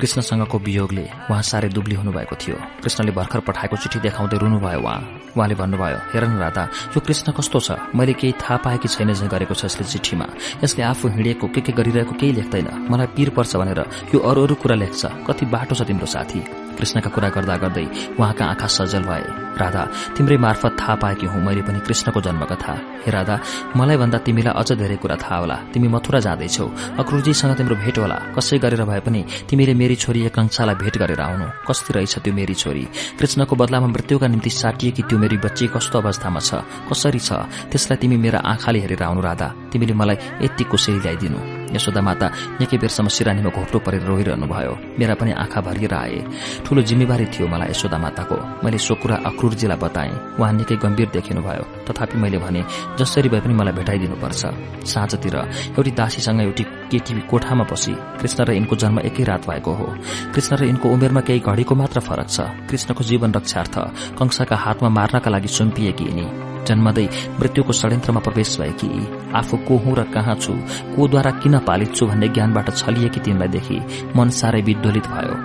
कृष्णसँगको 0.00 0.58
वियोगले 0.58 1.04
उहाँ 1.30 1.42
साह्रै 1.42 1.68
दुब्ली 1.68 1.94
हुनुभएको 1.96 2.36
थियो। 2.36 2.56
कृष्णले 2.84 3.12
भर्खर 3.12 3.40
पठाएको 3.48 3.76
चिठी 3.76 3.98
देखाउँदै 4.00 4.36
रुनुभयो 4.38 4.80
उहाँ। 4.80 4.98
उहाँले 5.36 5.54
भन्नुभयो 5.54 5.98
हेर 6.12 6.24
न 6.24 6.36
राधा 6.36 6.64
यो 6.96 7.00
कृष्ण 7.00 7.32
कस्तो 7.32 7.60
छ? 7.60 7.68
मैले 7.96 8.12
केही 8.12 8.32
थाहा 8.40 8.56
पाएकी 8.64 8.88
छैन 8.88 9.12
झै 9.12 9.28
गरेको 9.28 9.54
छ 9.54 9.64
यसले 9.64 9.84
चिठीमा? 9.84 10.26
यसले 10.64 10.82
आफू 10.84 11.08
हिँडेको 11.08 11.46
के 11.48 11.60
के 11.60 11.72
गरिरहेको 11.72 12.14
केही 12.16 12.32
लेख्दैन। 12.32 12.88
मलाई 12.88 13.06
पीर 13.16 13.30
पर्छ 13.36 13.56
भनेर 13.56 13.80
यो 14.14 14.18
अरू 14.20 14.44
अरू 14.44 14.54
कुरा 14.54 14.76
लेख्छ। 14.76 15.02
कति 15.28 15.44
बाटो 15.48 15.74
छ 15.74 15.82
तिम्रो 15.88 16.06
साथी? 16.06 16.65
कृष्णका 16.78 17.10
कुरा 17.10 17.28
गर्दा 17.28 17.56
गर्दै 17.56 17.86
उहाँका 18.18 18.44
आँखा 18.44 18.66
सजल 18.66 19.02
भए। 19.02 19.24
राधा 19.56 19.82
तिम्रै 20.16 20.36
मार्फत 20.36 20.76
थाहा 20.80 20.94
पाएकी 20.94 21.26
हुँ 21.26 21.40
मैले 21.40 21.62
पनि 21.62 21.80
कृष्णको 21.80 22.20
जन्मकथा। 22.20 22.72
हे 23.04 23.10
राधा 23.10 23.38
मलाई 23.76 23.96
भन्दा 23.96 24.18
तिमीलाई 24.18 24.54
अझ 24.54 24.72
धेरै 24.72 24.96
कुरा 24.96 25.16
थाहा 25.16 25.36
होला। 25.36 25.56
तिमी 25.72 25.88
मथुरा 25.88 26.20
जाँदैछौ। 26.20 26.66
अक्रुजीसँग 27.00 27.56
तिम्रो 27.56 27.76
भेट 27.76 27.98
होला। 27.98 28.18
कसै 28.36 28.58
गरेर 28.58 28.84
भए 28.84 29.00
पनि 29.00 29.24
तिमीले 29.48 29.74
मेरी 29.74 29.96
छोरी 29.96 30.20
एकांक्षालाई 30.26 30.74
भेट 30.74 30.98
गरेर 30.98 31.20
आउनु। 31.20 31.46
कस्ती 31.68 31.92
रहेछ 31.94 32.18
त्यो 32.18 32.34
मेरी 32.34 32.54
छोरी? 32.54 32.84
कृष्णको 33.18 33.56
बदलामा 33.56 33.86
मृत्युका 33.86 34.26
निम्ति 34.26 34.50
साटिएकी 34.50 35.02
त्यो 35.02 35.18
मेरी 35.18 35.36
बच्ची 35.36 35.66
कस्तो 35.72 35.98
अवस्थामा 35.98 36.40
छ? 36.40 36.60
कसरी 36.92 37.18
छ? 37.18 37.32
त्यसलाई 37.72 37.96
तिमी 37.96 38.16
मेरा 38.16 38.38
आँखाले 38.44 38.78
हेरेर 38.84 39.02
आउनु 39.02 39.20
राधा। 39.20 39.48
तिमीले 39.72 39.94
मलाई 39.94 40.16
यति 40.44 40.64
कुसेली 40.64 41.00
ल्याइदिनु। 41.00 41.65
यशोदा 41.74 42.00
माता 42.00 42.26
निकै 42.60 42.76
बेरसम्म 42.78 43.08
सिरानीमा 43.08 43.50
घोप्रो 43.50 43.78
परेर 43.82 44.02
रोइरहनु 44.06 44.46
भयो। 44.46 44.72
मेरा 44.98 45.14
पनि 45.14 45.32
आँखा 45.34 45.60
भरिएर 45.60 45.94
आए 45.94 46.18
ठूलो 46.64 46.82
जिम्मेवारी 46.82 47.26
थियो 47.32 47.46
मलाई 47.48 47.70
यशोदा 47.70 47.98
माताको। 47.98 48.36
मैले 48.64 48.78
सो 48.78 48.94
कुरा 48.94 49.16
अक्रुरजीलाई 49.26 49.78
बताएँ। 49.78 50.12
उहाँ 50.38 50.52
निकै 50.52 50.76
गम्भीर 50.76 51.08
देखिनुभयो। 51.16 51.64
तथापि 51.86 52.18
मैले 52.18 52.38
भने 52.38 52.62
जसरी 52.98 53.28
भए 53.28 53.40
पनि 53.40 53.54
मलाई 53.54 53.74
भेटाइदिनुपर्छ। 53.78 54.42
साँझतिर 54.86 55.36
एउटी 55.76 55.90
दासीसँग 55.90 56.40
एउटी 56.42 56.64
केटी 56.90 57.20
कोठामा 57.30 57.64
बसी 57.66 57.92
कृष्ण 58.20 58.44
र 58.44 58.50
यिनको 58.52 58.76
जन्म 58.76 58.98
एकै 59.00 59.24
रात 59.24 59.48
भएको 59.50 59.72
हो। 59.72 59.86
कृष्ण 60.34 60.56
र 60.56 60.64
यिनको 60.64 60.86
उमेरमा 60.88 61.20
केही 61.20 61.40
घडीको 61.40 61.74
मात्र 61.74 62.00
फरक 62.00 62.28
छ। 62.30 62.40
कृष्णको 62.70 63.04
जीवन 63.04 63.32
रक्षार्थ 63.32 63.74
कंसाका 64.18 64.56
हातमा 64.56 64.88
मार्नका 64.88 65.30
लागि 65.30 65.48
सुम्पिएकी 65.48 66.04
यिनी? 66.04 66.26
जन्मदै 66.66 67.06
मृत्युको 67.38 67.72
षड्यन्त्रमा 67.72 68.20
प्रवेश 68.20 68.58
भएकी 68.60 68.90
आफू 69.38 69.56
को 69.66 69.76
हुँ 69.78 69.94
र 69.94 70.02
कहाँ 70.10 70.34
छु? 70.34 70.52
कोद्वारा 70.96 71.30
किन 71.42 71.55
पालित 71.60 71.94
छु 71.94 72.06
भन्ने 72.06 72.28
ज्ञानबाट 72.28 72.70
छलिएकी 72.76 73.20
तिनलाई 73.20 73.48
देखि 73.48 73.78
मन 74.16 74.30
साह्रै 74.30 74.60
विद्वलित 74.62 75.06
भयो। 75.06 75.36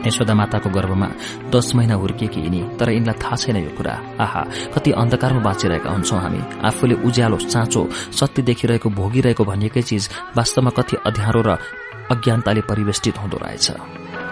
यशोदा 0.00 0.34
माताको 0.34 0.70
गर्भमा 0.70 1.08
दश 1.52 1.74
महिना 1.74 1.94
हुर्किएकी 1.94 2.40
यिनी 2.40 2.60
तर 2.80 2.90
यिनलाई 2.90 3.18
थाहा 3.22 3.36
छैन 3.36 3.56
यो 3.56 3.70
कुरा। 3.76 3.94
आहा 4.20 4.42
कति 4.74 4.90
अन्धकारमा 4.92 5.40
बाँचिरहेका 5.42 5.90
हुन्छौं 5.90 6.20
हामी। 6.20 6.40
आफूले 6.64 6.94
उज्यालो 7.04 7.36
चाँचो 7.36 7.82
सत्य 8.18 8.42
देखिरहेको 8.42 8.88
भोगिरहेको 8.90 9.44
भनिएकै 9.44 9.82
चिज 9.82 10.08
वास्तवमा 10.36 10.70
कति 10.78 10.96
अध्यारो 11.06 11.42
र 11.42 11.58
अज्ञानताले 12.10 12.60
परिवेष्टित 12.70 13.18
हुँदो 13.18 13.38
रहेछ। 13.44 13.70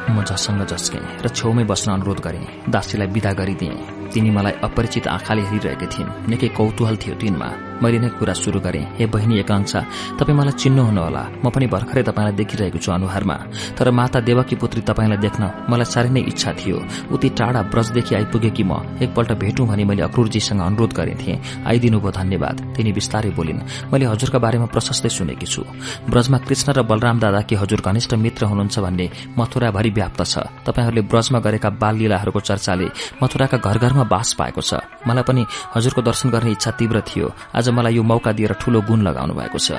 म 0.08 0.24
जससँग 0.24 0.64
जस्केँ 0.66 1.04
र 1.22 1.28
छेउमै 1.28 1.64
बस्न 1.68 1.92
अनुरोध 1.92 2.20
गरेँ। 2.20 2.46
दासीलाई 2.70 3.08
विदा 3.12 3.32
गरिदिएँ। 3.32 3.97
तिनी 4.12 4.30
मलाई 4.30 4.52
अपरिचित 4.66 5.06
आँखाले 5.08 5.42
हेरिरहेकी 5.50 5.86
थिइन्। 5.86 6.10
निकै 6.30 6.48
कौतूहल 6.58 6.96
थियो 7.02 7.14
तिनमा 7.20 7.48
मैले 7.78 7.98
नै 8.02 8.08
कुरा 8.18 8.34
शुरू 8.34 8.58
गरेँ। 8.58 8.98
हे 8.98 9.06
बहिनी 9.06 9.38
एकांक्षा 9.38 9.80
तपाईँ 10.18 10.34
मलाई 10.34 10.58
चिन्नुहुनुहोला 10.58 11.22
म 11.38 11.46
पनि 11.54 11.66
भर्खरै 11.70 12.02
तपाईँलाई 12.02 12.34
देखिरहेको 12.34 12.78
छु 12.82 12.90
अनुहारमा। 12.90 13.36
तर 13.78 13.90
माता 13.94 14.18
देवकी 14.26 14.56
पुत्री 14.58 14.82
तपाईँलाई 14.82 15.18
देख्न 15.22 15.42
मलाई 15.70 15.86
साह्रै 15.86 16.10
नै 16.10 16.20
इच्छा 16.26 16.50
थियो। 16.58 16.78
उति 17.14 17.28
टाढा 17.38 17.62
ब्रजदेखि 17.70 18.14
आइपुगेकी 18.18 18.64
म? 18.66 18.98
एकपल्ट 18.98 19.30
भेटौँ 19.38 19.66
भनी 19.70 19.84
मैले 19.86 20.02
अक्रूरजीसँग 20.10 20.58
अनुरोध 20.58 20.92
गरेथेँ 20.98 21.38
आइदिनुभयो 21.70 22.10
धन्यवाद। 22.10 22.56
तिनी 22.74 22.90
बिस्तारै 22.98 23.30
बोलिन्। 23.38 23.62
मैले 23.94 24.04
हजुरका 24.10 24.38
बारेमा 24.42 24.66
प्रशस्तै 24.74 25.10
सुनेकी 25.14 25.46
छु। 25.46 25.62
ब्रजमा 26.10 26.38
कृष्ण 26.50 26.68
र 26.74 26.82
बलराम 26.82 27.18
दादा 27.22 27.40
कि 27.46 27.54
हजुर 27.62 27.80
घनिष्ठ 27.86 28.14
मित्र 28.18 28.50
हुनुहुन्छ 28.50 28.78
भन्ने 28.82 29.06
मथुराभरि 29.38 29.90
व्याप्त 29.94 30.20
छ। 30.26 30.34
तपाईँहरूले 30.66 31.02
ब्रजमा 31.06 31.38
गरेका 31.46 31.70
बाल 31.78 31.94
लीलाहरूको 31.94 32.40
चर्चाले 32.42 32.86
मथुराका 33.22 33.58
घर 33.62 33.78
घरमा 33.78 33.97
बास 34.04 34.32
पाएको 34.38 34.60
छ। 34.60 34.74
मलाई 35.06 35.22
पनि 35.22 35.42
हजुरको 35.74 36.00
दर्शन 36.02 36.30
गर्ने 36.30 36.50
इच्छा 36.50 36.70
तीव्र 36.78 37.00
थियो। 37.02 37.26
आज 37.56 37.68
मलाई 37.68 37.94
यो 37.94 38.02
मौका 38.02 38.32
दिएर 38.32 38.52
ठूलो 38.60 38.80
गुण 38.86 39.02
लगाउनु 39.02 39.34
भएको 39.34 39.58
छ। 39.58 39.72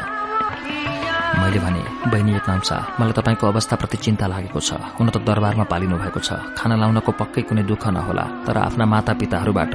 मैले 1.29 1.59
भने 1.61 2.09
बहिनी 2.09 2.35
एकनाम्सा 2.35 2.75
मलाई 2.99 3.13
तपाईँको 3.13 3.47
अवस्थाप्रति 3.47 3.97
चिन्ता 3.97 4.27
लागेको 4.27 4.59
छ। 4.59 4.73
हुन 4.97 5.09
त 5.13 5.17
दरबारमा 5.21 5.63
पालिनु 5.69 5.95
भएको 5.95 6.19
छ। 6.19 6.29
खाना 6.57 6.75
लाउनको 6.75 7.11
पक्कै 7.15 7.41
कुनै 7.47 7.63
दुःख 7.63 7.87
नहोला। 7.87 8.25
तर 8.43 8.57
आफ्ना 8.57 8.85
माता 8.85 9.13
पिताहरूबाट 9.13 9.73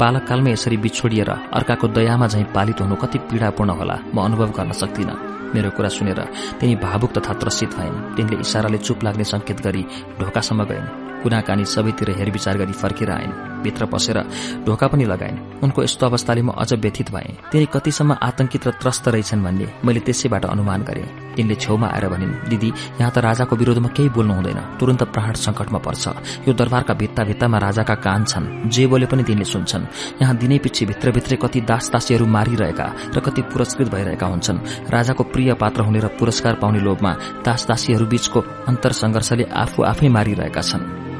बालककालमै 0.00 0.50
यसरी 0.52 0.76
बिछोडिएर 0.80 1.30
अर्काको 1.54 1.86
दयामा 1.92 2.26
झैं 2.26 2.44
पालित 2.56 2.80
हुनु 2.80 2.96
कति 2.96 3.18
पीड़ापूर्ण 3.30 3.70
होला। 3.70 3.96
म 4.10 4.16
अनुभव 4.24 4.48
गर्न 4.56 4.72
सक्दिनँ। 4.72 5.52
मेरो 5.54 5.70
कुरा 5.70 5.88
सुनेर 5.88 6.20
तिनी 6.58 6.74
भावुक 6.82 7.12
तथा 7.14 7.32
त्रसित 7.38 7.70
भइन्। 7.78 8.16
तिनले 8.16 8.36
इसाराले 8.40 8.78
चुप 8.78 9.04
लाग्ने 9.04 9.24
संकेत 9.24 9.60
गरी 9.60 9.82
ढोकासम्म 10.18 10.64
गइन्। 10.64 11.03
कुनाकानी 11.24 11.64
सबैतिर 11.64 12.10
हेरविचार 12.20 12.58
गरी 12.58 12.72
फर्केर 12.74 13.10
आइन् 13.10 13.32
भित्र 13.64 13.86
पसेर 13.88 14.18
ढोका 14.64 14.86
पनि 14.92 15.04
लगाइन्। 15.04 15.64
उनको 15.64 15.82
यस्तो 15.82 16.06
अवस्थाले 16.06 16.42
म 16.42 16.52
अझ 16.52 16.72
व्यथित 16.74 17.10
भएँ। 17.10 17.36
तिनी 17.48 17.66
कतिसम्म 17.72 18.16
आतंकित 18.22 18.66
र 18.66 18.70
त्रस्त 18.76 19.08
रहेछन् 19.08 19.44
भन्ने 19.44 19.66
मैले 19.84 20.00
त्यसैबाट 20.04 20.44
अनुमान 20.44 20.82
गरेँ। 20.84 21.08
तिनले 21.36 21.54
छेउमा 21.56 21.88
आएर 21.88 22.06
भनिन् 22.08 22.34
दिदी 22.50 22.68
यहाँ 23.00 23.10
त 23.10 23.18
राजाको 23.24 23.56
विरोधमा 23.56 23.88
केही 23.96 24.08
बोल्नु 24.12 24.34
हुँदैन। 24.34 24.60
तुरन्त 24.78 25.02
प्राण 25.08 25.32
संकटमा 25.32 25.78
पर्छ। 25.80 26.04
यो 26.44 26.52
दरबारका 26.52 26.94
भित्ता 26.94 27.24
भित्तामा 27.24 27.58
राजाका 27.58 27.94
कान 28.04 28.24
छन्। 28.24 28.68
जे 28.68 28.86
बोले 28.86 29.06
पनि 29.08 29.22
तिनले 29.24 29.44
सुन्छन्। 29.44 29.88
यहाँ 30.20 30.36
दिनै 30.36 30.58
पछि 30.60 30.86
भित्रभित्रै 30.86 31.36
कति 31.40 31.60
दास 31.64 31.90
दासीहरू 31.90 32.26
मारिरहेका 32.28 32.86
र 33.16 33.20
कति 33.20 33.42
पुरस्कृत 33.48 33.88
भइरहेका 33.88 34.26
हुन्छन्। 34.26 34.92
राजाको 34.92 35.22
प्रिय 35.24 35.54
पात्र 35.56 35.80
हुने 35.82 36.00
र 36.04 36.08
पुरस्कार 36.20 36.54
पाउने 36.60 36.80
लोभमा 36.84 37.12
दास 37.42 37.66
दासीहरू 37.66 38.06
बीचको 38.06 38.40
अन्तर 38.68 38.92
संघर्षले 38.92 39.44
आफू 39.48 39.82
आफै 39.82 40.08
मारिरहेका 40.08 40.60
छन्। 40.60 41.13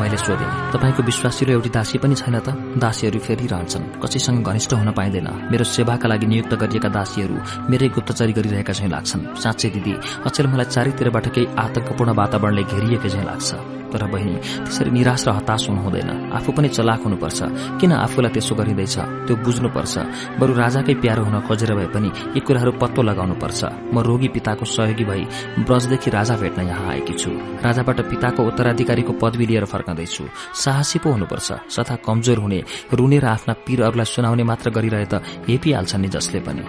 मैले 0.00 0.16
सोधेँ 0.16 0.50
तपाईँको 0.72 1.02
विश्वासिलो 1.02 1.52
एउटी 1.52 1.70
दासी 1.70 1.98
पनि 1.98 2.14
छैन 2.14 2.36
त? 2.40 2.48
दासीहरू 2.82 3.18
फेरिरहन्छन् 3.18 3.84
कसैसँग 4.02 4.44
घनिष्ठ 4.44 4.72
हुन 4.74 4.90
पाइँदैन। 4.90 5.28
मेरो 5.50 5.64
सेवाका 5.64 6.06
लागि 6.08 6.26
नियुक्त 6.26 6.52
गरिएका 6.62 6.88
दासीहरू 6.88 7.36
मेरै 7.70 7.88
गुप्तचरी 7.94 8.32
गरिरहेका 8.32 8.72
झैँ 8.72 8.90
लाग्छन्। 8.90 9.22
साँच्चै 9.42 9.68
दिदी 9.74 9.94
अचेल 10.26 10.46
मलाई 10.52 10.66
चारैतिरबाट 10.74 11.26
केही 11.34 11.46
आतंकपूर्ण 11.54 12.10
वातावरणले 12.20 12.62
घेरिएकै 12.64 13.08
झैँ 13.08 13.24
लाग्छ। 13.24 13.83
तर 13.94 14.04
बहिनी 14.10 14.36
त्यसरी 14.66 14.90
निराश 14.90 15.24
र 15.28 15.30
हताश 15.38 15.70
हुनु 15.70 15.80
हुँदैन। 15.86 16.10
आफू 16.34 16.50
पनि 16.50 16.68
चलाक 16.74 17.00
हुनुपर्छ। 17.06 17.40
किन 17.78 17.92
आफूलाई 17.94 18.30
त्यसो 18.34 18.54
गरिँदैछ? 18.58 18.96
त्यो 19.26 19.34
बुझ्नुपर्छ। 19.38 19.94
बरु 20.42 20.52
राजाकै 20.58 20.94
प्यारो 20.98 21.22
हुन 21.24 21.36
खोजेर 21.46 21.70
भए 21.78 21.88
पनि 21.94 22.10
यी 22.34 22.40
कुराहरू 22.42 22.72
पत्तो 22.82 23.00
लगाउनुपर्छ। 23.06 23.60
म 23.94 23.96
रोगी 24.02 24.28
पिताको 24.34 24.64
सहयोगी 24.66 25.04
भई 25.04 25.22
ब्रजदेखि 25.62 26.10
राजा 26.10 26.34
भेट्न 26.42 26.60
यहाँ 26.66 26.86
आएकी 26.90 27.14
छु। 27.14 27.30
राजाबाट 27.62 27.98
पिताको 28.10 28.40
उत्तराधिकारीको 28.42 29.12
पदवी 29.22 29.46
लिएर 29.46 29.64
फर्कँदैछु। 29.70 30.24
साहसी 30.58 30.98
पो 30.98 31.08
हुनुपर्छ। 31.14 31.70
सथा 31.70 31.96
कमजोर 32.02 32.38
हुने 32.38 32.60
रुने 32.92 33.18
र 33.18 33.26
आफ्ना 33.30 33.54
पीरहरूलाई 33.62 34.08
सुनाउने 34.10 34.42
मात्र 34.42 34.70
गरिरहे 34.74 35.06
त 35.06 35.22
हेपिहाल्छन् 35.46 36.02
नि 36.02 36.08
जसले 36.08 36.40
पनि। 36.40 36.64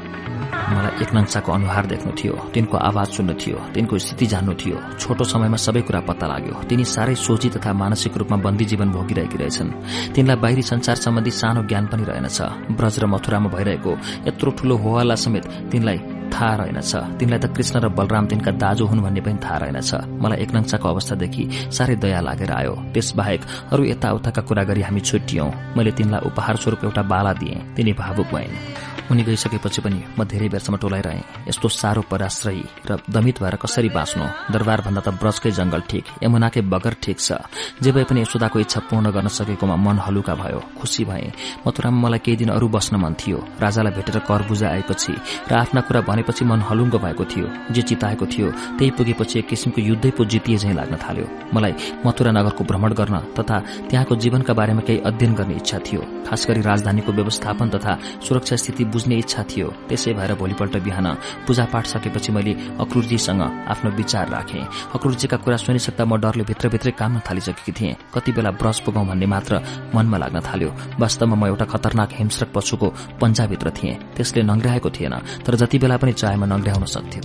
मलाई 0.65 1.01
एक 1.01 1.13
नङ्साको 1.13 1.51
अनुहार 1.51 1.85
देख्नु 1.85 2.11
थियो। 2.15 2.33
तिनको 2.53 2.77
आवाज 2.77 3.07
सुन्नु 3.07 3.33
थियो। 3.33 3.57
तिनको 3.73 3.97
स्थिति 3.97 4.25
जान्नु 4.25 4.53
थियो। 4.53 4.77
छोटो 4.97 5.23
समयमा 5.23 5.57
सबै 5.57 5.81
कुरा 5.81 5.99
पत्ता 6.09 6.25
लाग्यो। 6.27 6.55
तिनी 6.69 6.85
साह्रै 6.85 7.14
सोची 7.15 7.49
तथा 7.49 7.73
मानसिक 7.73 8.17
रूपमा 8.17 8.37
बन्दी 8.45 8.65
जीवन 8.65 8.89
भोगिरहेकी 8.91 9.37
रहेछन्। 9.37 9.69
तिनलाई 10.15 10.37
बाहिरी 10.43 10.61
संसार 10.61 10.95
सम्बन्धी 10.95 11.31
सानो 11.31 11.61
ज्ञान 11.69 11.85
पनि 11.87 12.03
रहेनछ 12.03 12.39
ब्रज 12.77 12.95
र 12.99 13.05
मथुरामा 13.05 13.49
भइरहेको 13.55 13.91
यत्रो 14.27 14.51
ठूलो 14.57 14.75
होहल्ला 14.83 15.15
समेत 15.15 15.45
तिनलाई 15.71 15.99
थाहा 16.33 16.55
रहेनछ 16.55 16.93
तिनलाई 17.19 17.39
त 17.39 17.45
कृष्ण 17.55 17.75
र 17.79 17.87
बलराम 17.97 18.25
तिनका 18.27 18.51
दाजु 18.63 18.85
हुन् 18.85 19.03
भन्ने 19.05 19.21
पनि 19.21 19.39
थाहा 19.43 19.57
रहेनछ 19.63 19.91
मलाई 20.23 20.37
एक 20.43 20.51
नङ्साको 20.55 20.87
अवस्थादेखि 20.89 21.43
साह्रै 21.71 21.95
दया 22.01 22.19
लागेर 22.27 22.51
आयो। 22.51 22.73
त्यसबाहेक 22.93 23.41
अरू 23.71 23.83
यताउताका 23.85 24.41
कुरा 24.41 24.63
गरी 24.69 24.81
हामी 24.81 25.01
छुट्टियौं 25.01 25.49
मैले 25.77 25.91
तिनलाई 25.97 26.21
उपहार 26.27 26.55
स्वरूप 26.57 26.83
एउटा 26.85 27.01
बाला 27.11 27.33
दिएँ। 27.39 27.61
तिनी 27.75 27.93
भावुक 27.93 28.27
भइन्। 28.33 28.94
उनी 29.11 29.23
गइसकेपछि 29.23 29.81
पनि 29.85 29.99
म 30.17 30.23
धेरै 30.25 30.47
बेरसम्म 30.49 30.77
टोलाइरहेँ। 30.81 31.47
यस्तो 31.49 31.67
साह्रो 31.69 32.01
पराश्रयी 32.09 32.63
र 32.89 32.97
दमित 33.05 33.37
भएर 33.41 33.55
कसरी 33.61 33.89
बाँच्नु? 33.89 34.25
दरबारभन्दा 34.53 35.01
त 35.05 35.09
ब्रजकै 35.21 35.51
जंगल 35.51 35.81
ठिक 35.89 36.03
यमुनाकै 36.23 36.61
बगर 36.73 36.93
ठिक 37.03 37.17
छ। 37.19 37.37
जे 37.83 37.91
भए 37.91 38.03
पनि 38.09 38.21
यशोदाको 38.25 38.57
इच्छा 38.65 38.79
पूर्ण 38.89 39.05
गर्न 39.13 39.27
सकेकोमा 39.29 39.75
मन 39.75 39.97
हलुका 40.05 40.33
भयो 40.35 40.59
खुसी 40.79 41.05
भए। 41.05 41.31
मथुरामा 41.67 41.99
मलाई 42.01 42.19
केही 42.25 42.37
दिन 42.37 42.49
अरू 42.57 42.67
बस्न 42.67 42.95
मन 42.97 43.13
थियो। 43.13 43.37
राजालाई 43.61 43.93
भेटेर 43.93 44.19
कर 44.25 44.41
बुझा 44.49 44.67
आएपछि 44.69 45.13
र 45.49 45.53
आफ्ना 45.53 45.81
कुरा 45.85 46.01
भनेपछि 46.09 46.45
मन 46.45 46.61
हलुङ्गो 46.65 46.97
भएको 47.05 47.23
थियो 47.31 47.47
जे 47.73 47.81
चिताएको 47.81 48.25
थियो 48.25 48.47
त्यही 48.77 48.91
पुगेपछि 48.97 49.39
एक 49.39 49.47
किसिमको 49.49 49.81
युद्धै 49.81 50.11
पो 50.17 50.25
जितिए 50.25 50.57
झैँ 50.57 50.73
लाग्न 50.73 50.97
थाल्यो। 50.97 51.27
मलाई 51.53 51.73
मथुरा 52.05 52.31
नगरको 52.33 52.63
भ्रमण 52.65 52.91
गर्न 52.99 53.15
तथा 53.37 53.57
त्यहाँको 53.89 54.15
जीवनका 54.17 54.53
बारेमा 54.53 54.81
केही 54.81 54.99
अध्ययन 55.05 55.33
गर्ने 55.35 55.55
इच्छा 55.61 55.79
थियो 55.85 56.01
खास 56.25 56.49
राजधानीको 56.49 57.11
व्यवस्थापन 57.11 57.69
तथा 57.69 57.93
सुरक्षा 58.25 58.55
स्थिति 58.55 58.83
बुझ्ने 58.95 59.15
इच्छा 59.19 59.43
थियो। 59.51 59.67
त्यसै 59.91 60.13
भएर 60.15 60.31
भोलिपल्ट 60.39 60.75
बिहान 60.87 61.07
पूजापाठ 61.43 61.85
सकेपछि 61.85 62.31
मैले 62.31 62.53
अक्रूरजीसँग 62.79 63.41
आफ्नो 63.67 63.89
विचार 63.91 64.25
राखेँ। 64.31 64.63
अक्रूरजीका 64.95 65.37
कुरा 65.43 65.57
सुनिसक्दा 65.59 66.03
म 66.05 66.15
डरले 66.23 66.43
भित्रभित्रै 66.47 66.91
काम्न 66.95 67.19
थालिसकेकी 67.27 67.71
थिएँ। 67.75 67.95
कति 68.15 68.31
बेला 68.31 68.51
ब्रस 68.55 68.79
पुगाउँ 68.85 69.07
भन्ने 69.07 69.27
मात्र 69.27 69.53
मनमा 69.95 70.17
लाग्न 70.17 70.39
थाल्यो। 70.39 70.69
वास्तवमा 70.99 71.35
म 71.35 71.43
एउटा 71.51 71.65
खतरनाक 71.67 72.09
हिंस्रक 72.15 72.49
पशुको 72.55 72.87
पन्जाभित्र 73.19 73.67
थिएँ। 73.75 73.99
त्यसले 74.15 74.41
नङ्ग्राएको 74.43 74.89
थिएन 74.89 75.13
तर 75.43 75.55
जति 75.59 75.77
बेला 75.79 75.97
पनि 75.97 76.13
चाहेमा 76.13 76.45
नङ्ग्राउन 76.45 76.85
सक्थ्यो। 76.87 77.23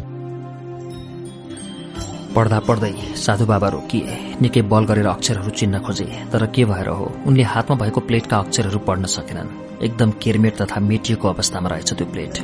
पढ्दा 2.34 2.58
पढ्दै 2.62 2.92
साधु 3.18 3.44
बाबा 3.46 3.68
रोकिए। 3.68 4.38
निकै 4.42 4.62
बल 4.62 4.84
गरेर 4.86 5.06
अक्षरहरू 5.06 5.50
चिन्न 5.50 5.78
खोजे। 5.82 6.06
तर 6.32 6.46
के 6.54 6.64
भएर 6.64 6.88
हो? 6.88 7.06
उनले 7.26 7.42
हातमा 7.42 7.76
भएको 7.76 8.00
प्लेटका 8.00 8.36
अक्षरहरू 8.38 8.78
पढ्न 8.86 9.04
सकेनन्। 9.06 9.69
एकदम 9.82 10.10
केरमेट 10.22 10.56
तथा 10.56 10.80
मेटिएको 10.80 11.28
अवस्थामा 11.28 11.68
रहेछ 11.68 11.92
त्यो 11.92 12.06
प्लेट। 12.06 12.38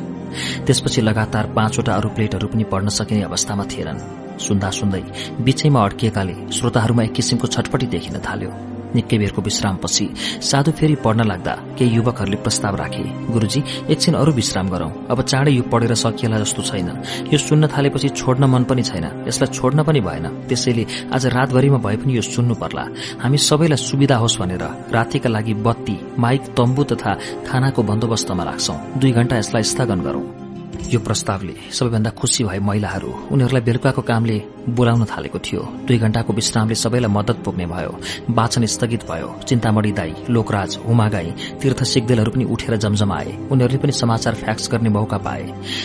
त्यसपछि 0.67 1.01
लगातार 1.01 1.47
पाँचवटा 1.57 1.93
अरू 1.95 2.09
प्लेटहरू 2.09 2.49
पनि 2.49 2.65
पढ्न 2.65 2.89
सकिने 2.89 3.23
अवस्थामा 3.23 3.65
थिएनन्। 3.65 4.39
सुन्दा 4.39 4.71
सुन्दै 4.71 5.03
बीचैमा 5.41 5.85
अड्किएकाले 5.85 6.35
श्रोताहरूमा 6.53 7.03
एक 7.03 7.13
किसिमको 7.13 7.47
छटपटी 7.47 7.87
देखिन 7.87 8.19
थाल्यो। 8.21 8.76
निकै 8.97 9.19
बेरको 9.19 9.43
विश्रामपछि 9.43 10.07
साधु 10.43 10.71
फेरि 10.79 10.95
पढ्न 11.05 11.27
लाग्दा 11.27 11.55
केही 11.79 11.97
युवकहरूले 11.97 12.37
प्रस्ताव 12.37 12.77
राखे 12.77 13.05
गुरूजी 13.33 13.61
एकछिन 13.91 14.15
अरू 14.15 14.33
विश्राम 14.33 14.69
गरौं। 14.69 14.91
अब 15.11 15.23
चाँडै 15.23 15.53
यो 15.53 15.63
पढेर 15.73 15.95
सकिएला 15.95 16.39
जस्तो 16.39 16.63
छैन। 16.63 16.89
यो 17.33 17.39
सुन्न 17.39 17.67
थालेपछि 17.67 18.09
छोड्न 18.09 18.45
मन 18.45 18.65
पनि 18.65 18.83
छैन। 18.83 19.05
यसलाई 19.29 19.55
छोड्न 19.55 19.83
पनि 19.83 20.01
भएन। 20.01 20.27
त्यसैले 20.49 20.87
आज 21.15 21.27
रातभरिमा 21.37 21.79
भए 21.79 21.97
पनि 21.97 22.17
यो 22.17 22.23
सुन्नु 22.23 22.55
पर्ला। 22.55 22.85
हामी 23.23 23.39
सबैलाई 23.39 23.77
सुविधा 23.79 24.17
होस् 24.17 24.39
भनेर 24.41 24.65
रातिका 24.93 25.29
लागि 25.29 25.55
बत्ती 25.67 25.97
माइक 26.19 26.43
तम्बु 26.57 26.83
तथा 26.91 27.13
खानाको 27.47 27.83
बन्दोबस्तमा 27.83 28.45
राख्छौं। 28.45 28.77
दुई 29.01 29.13
घण्टा 29.13 29.37
यसलाई 29.37 29.63
स्थगन 29.63 30.01
गरौं। 30.01 30.46
यो 30.93 31.01
प्रस्तावले 31.01 31.55
सबैभन्दा 31.73 32.11
खुशी 32.11 32.45
भए 32.45 32.59
महिलाहरू 32.59 33.11
उनीहरूलाई 33.33 33.63
बेलुकाको 33.63 34.03
कामले 34.03 34.37
बोलाउन 34.69 35.05
थालेको 35.07 35.39
थियो। 35.39 35.63
दुई 35.87 35.99
घण्टाको 35.99 36.33
विश्रामले 36.33 36.75
सबैलाई 36.75 37.11
मद्दत 37.11 37.39
पुग्ने 37.45 37.67
भयो 37.67 37.93
वाचन 38.31 38.67
स्थगित 38.67 39.03
भयो। 39.11 39.29
चिन्तामणी 39.49 39.93
दाई 39.93 40.13
लोकराज 40.31 40.79
हुमागाई 40.87 41.31
तीर्थ 41.63 41.83
सिग्देलहरू 41.85 42.31
पनि 42.31 42.45
उठेर 42.45 42.77
जमजमाए। 42.77 43.31
उनीहरूले 43.51 43.79
पनि 43.79 43.93
समाचार 43.93 44.35
फ्याक्स 44.35 44.71
गर्ने 44.73 44.91
मौका 44.91 45.19
पाए। 45.19 45.45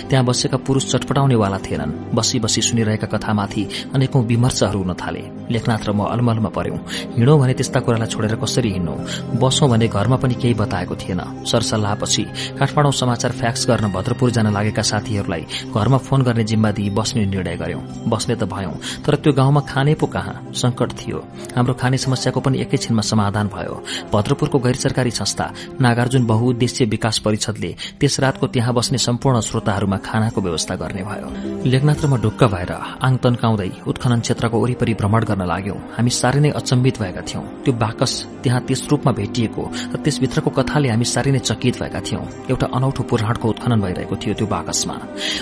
त्यहाँ 0.10 0.26
बसेका 0.26 0.58
पुरूष 0.66 0.86
चटपटाउनेवाला 0.92 1.58
थिएनन्। 1.66 1.92
बसी 2.16 2.40
बसी 2.40 2.62
सुनिरहेका 2.62 3.08
कथामाथि 3.08 3.64
अनेकौं 3.94 4.24
विमर्शहरू 4.26 4.80
हुन 4.82 4.94
थाले। 4.98 5.24
लेखनाथ 5.52 5.84
र 5.88 5.92
म 5.92 6.08
अलमलमा 6.08 6.50
पर्यौं 6.50 6.80
हिँडौं 7.18 7.38
भने 7.40 7.54
त्यस्ता 7.54 7.80
कुरालाई 7.86 8.08
छोडेर 8.08 8.36
कसरी 8.42 8.70
हिँड्नु? 8.72 8.94
बसौं 9.38 9.70
भने 9.70 9.88
घरमा 9.88 10.18
पनि 10.18 10.36
केही 10.42 10.54
बताएको 10.58 10.96
थिएन। 10.96 11.22
सरसल्लाहपछि 11.46 12.24
काठमाडौँ 12.58 12.92
समाचार 12.92 13.32
फ्याक्स 13.32 13.68
गर्न 13.70 13.92
भद्रपुर 13.92 14.32
जान 14.32 14.48
लागेका 14.54 14.81
भएका 14.82 14.90
साथीहरूलाई 14.90 15.46
घरमा 15.70 15.98
फोन 15.98 16.22
गर्ने 16.24 16.44
जिम्मा 16.44 16.72
दिई 16.72 16.90
बस्ने 16.90 17.26
निर्णय 17.26 17.56
गर्यौं। 17.58 17.82
बस्ने 18.10 18.36
त 18.36 18.44
भयौं 18.44 18.74
तर 19.06 19.16
त्यो 19.16 19.34
गाउँमा 19.34 19.62
खाने 19.62 19.94
पो 19.96 20.08
कहाँ? 20.08 20.36
संकट 20.54 20.90
थियो। 20.98 21.18
हाम्रो 21.56 21.74
खाने 21.74 21.98
समस्याको 21.98 22.40
पनि 22.42 22.62
एकैछिनमा 22.62 23.02
समाधान 23.02 23.48
भयो। 23.48 23.76
भद्रपुरको 24.14 24.60
गैर 24.60 24.76
सरकारी 24.76 25.12
संस्था 25.12 25.46
नागार्जुन 25.82 26.26
बहुउद्देश्य 26.26 26.86
विकास 26.86 27.20
परिषदले 27.26 27.76
त्यस 28.00 28.20
रातको 28.20 28.48
त्यहाँ 28.48 28.74
बस्ने 28.74 28.98
सम्पूर्ण 28.98 29.42
श्रोताहरूमा 29.42 29.98
खानाको 30.02 30.42
व्यवस्था 30.42 30.76
गर्ने 30.76 31.04
भयो। 31.04 31.28
लेखनाथ 31.70 32.02
ढुक्क 32.22 32.44
भएर 32.44 32.72
आङ 33.02 33.14
तन्काउँदै 33.24 33.70
उत्खनन 33.88 34.20
क्षेत्रको 34.22 34.58
वरिपरि 34.60 34.94
भ्रमण 34.94 35.24
गर्न 35.30 35.44
लाग्यौं। 35.46 35.80
हामी 35.96 36.10
साह्रै 36.12 36.42
नै 36.42 36.50
अचम्बित 36.52 37.00
भएका 37.02 37.22
थियौं। 37.30 37.44
त्यो 37.64 37.74
बाकस 37.74 38.14
त्यहाँ 38.44 38.62
त्यस 38.66 38.88
रूपमा 38.92 39.12
भेटिएको 39.14 39.64
र 39.94 39.98
त्यसभित्रको 40.04 40.50
कथाले 40.58 40.90
हामी 40.90 41.06
साह्रै 41.06 41.32
नै 41.32 41.40
चकित 41.40 41.80
भएका 41.82 42.02
थियौं। 42.02 42.26
एउटा 42.52 42.68
अनौठो 42.78 43.04
पुराणको 43.04 43.48
उत्खनन 43.50 43.80
भइरहेको 43.82 44.16
थियो 44.22 44.34
त्यो 44.34 44.48
बाकसमा 44.72 44.96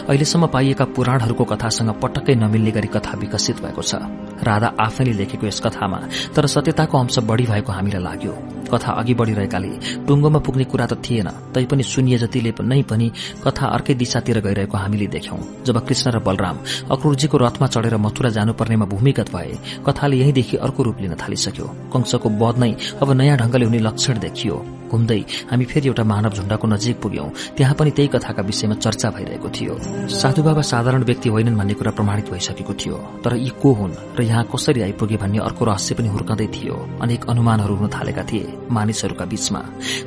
अहिलेसम्म 0.09 0.45
पाइएका 0.49 0.85
पुराणहरूको 0.97 1.43
कथासँग 1.45 1.89
पटक्कै 2.01 2.35
नमिल्ने 2.35 2.71
गरी 2.73 2.89
कथा 2.89 3.13
विकसित 3.21 3.61
भएको 3.61 3.81
छ। 3.81 4.01
राधा 4.41 4.67
आफैले 4.81 5.13
लेखेको 5.13 5.45
यस 5.45 5.59
कथामा 5.61 5.99
तर 6.33 6.45
सत्यताको 6.47 6.97
अंश 6.97 7.19
बढ़ी 7.29 7.45
भएको 7.45 7.71
हामीलाई 7.71 8.01
लाग्यो। 8.01 8.33
कथा 8.73 8.91
अघि 8.91 9.13
बढ़िरहेकाले 9.13 9.69
टुङ्गोमा 10.07 10.39
पुग्ने 10.41 10.65
कुरा 10.65 10.85
त 10.85 10.93
थिएन 10.97 11.29
तैपनि 11.53 11.83
सुनिए 11.83 12.17
जतिले 12.17 12.53
नै 12.63 12.81
पनि 12.89 13.07
कथा 13.45 13.65
अर्कै 13.69 13.93
दिशातिर 13.93 14.39
गइरहेको 14.41 14.77
हामीले 14.77 15.07
देख्यौं। 15.13 15.39
जब 15.65 15.77
कृष्ण 15.85 16.09
र 16.09 16.19
बलराम 16.25 16.57
अक्रूरजीको 16.89 17.37
रथमा 17.37 17.67
चढेर 17.67 17.97
मथुरा 18.01 18.29
जानुपर्नेमा 18.33 18.85
भूमिगत 18.89 19.29
भए 19.29 19.53
कथाले 19.85 20.15
यहीँदेखि 20.17 20.57
अर्को 20.57 20.81
रूप 20.83 20.97
लिन 21.01 21.13
थालिसक्यो। 21.21 21.65
कंसको 21.93 22.29
वध 22.41 22.57
नै 22.57 22.71
अब 23.01 23.09
नयाँ 23.13 23.37
ढंगले 23.37 23.65
हुने 23.65 23.79
लक्षण 23.79 24.19
देखियो। 24.19 24.78
घुम्दै 24.89 25.19
हामी 25.51 25.65
फेरि 25.65 25.87
एउटा 25.87 26.03
मानव 26.03 26.31
झुण्डाको 26.33 26.67
नजिक 26.67 26.99
पुग्यौं। 27.01 27.29
त्यहाँ 27.57 27.75
पनि 27.79 27.91
त्यही 27.91 28.09
कथाका 28.09 28.41
विषयमा 28.41 28.75
चर्चा 28.75 29.09
भइरहेको 29.09 29.49
थियो। 29.49 29.73
साधु 30.09 30.41
बाबा 30.43 30.61
साधारण 30.61 31.03
व्यक्ति 31.03 31.29
होइनन् 31.29 31.57
भन्ने 31.57 31.73
कुरा 31.73 31.91
प्रमाणित 31.91 32.29
भइसकेको 32.31 32.73
थियो। 32.73 32.95
तर 33.23 33.35
यी 33.37 33.51
को 33.61 33.73
हुन् 33.73 33.93
र 34.17 34.23
यहाँ 34.23 34.43
कसरी 34.49 34.81
आइपुगे 34.81 35.17
भन्ने 35.17 35.39
अर्को 35.39 35.65
रहस्य 35.65 35.95
पनि 35.95 36.07
हुर्कँदै 36.07 36.47
थियो। 36.47 36.75
अनेक 37.01 37.29
अनुमानहरू 37.29 37.75
हुन 37.75 37.89
थालेका 37.89 38.23
थिए 38.23 38.53
मानिसहरूका 38.71 39.25
बीचमा। 39.25 39.61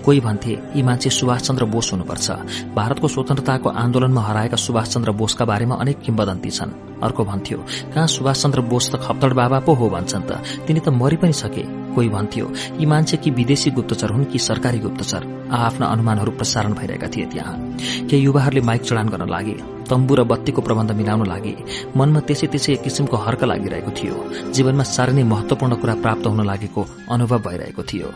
कोही 0.04 0.20
भन्थे 0.20 0.52
यी 0.76 0.82
मान्छे 0.82 1.10
सुभाष 1.10 1.40
चन्द्र 1.42 1.64
बोस 1.64 1.92
हुनुपर्छ। 1.92 2.30
भारतको 2.74 3.08
स्वतन्त्रताको 3.08 3.68
आन्दोलनमा 3.68 4.22
हराएका 4.22 4.56
सुभाष 4.56 4.88
चन्द्र 4.94 5.12
बोसका 5.12 5.44
बारेमा 5.44 5.74
अनेक 5.74 6.00
किम्बदन्ती 6.00 6.50
छन्। 6.50 6.72
अर्को 7.02 7.24
भन्थ्यो 7.24 7.58
कहाँ 7.94 8.06
सुभाष 8.06 8.42
चन्द्र 8.42 8.60
बोस 8.62 8.90
त 8.94 8.96
खप्तड 9.02 9.32
बाबा 9.34 9.58
पो 9.66 9.72
हो 9.74 9.88
भन्छन् 9.90 10.22
त। 10.22 10.38
तिनी 10.66 10.80
त 10.80 10.88
मरि 10.88 11.16
पनि 11.16 11.32
सके। 11.32 11.64
कोही 11.92 12.08
भन्थ्यो 12.08 12.46
यी 12.80 12.86
मान्छे 12.86 13.16
कि 13.16 13.30
विदेशी 13.30 13.70
गुप्तचर 13.70 14.10
हुन् 14.10 14.24
कि 14.24 14.38
सरकारी 14.38 14.71
गुप्तचर 14.78 15.48
आफ्ना 15.52 15.86
अनुमानहरू 15.86 16.30
प्रसारण 16.30 16.72
भइरहेका 16.72 17.06
थिए 17.16 17.26
त्यहाँ। 17.26 17.76
केही 18.06 18.22
युवाहरूले 18.22 18.60
माइक 18.60 18.82
चढान 18.82 19.08
गर्न 19.08 19.28
लागे। 19.28 19.81
तम्बु 19.92 20.14
र 20.16 20.24
बत्तीको 20.32 20.60
प्रबन्ध 20.64 20.90
मिलाउन 20.96 21.26
लागे 21.28 21.54
मनमा 21.96 22.20
त्यसै 22.24 22.46
त्यसै 22.48 22.72
एक 22.72 22.82
किसिमको 22.82 23.16
हर्क 23.24 23.44
लागिरहेको 23.44 23.90
थियो। 23.92 24.16
जीवनमा 24.56 24.84
साह्रै 24.88 25.12
नै 25.12 25.22
महत्वपूर्ण 25.28 25.72
कुरा 25.76 25.94
प्राप्त 26.04 26.24
हुन 26.32 26.40
लागेको 26.48 26.82
अनुभव 27.12 27.38
भइरहेको 27.46 27.82
थियो। 27.84 28.08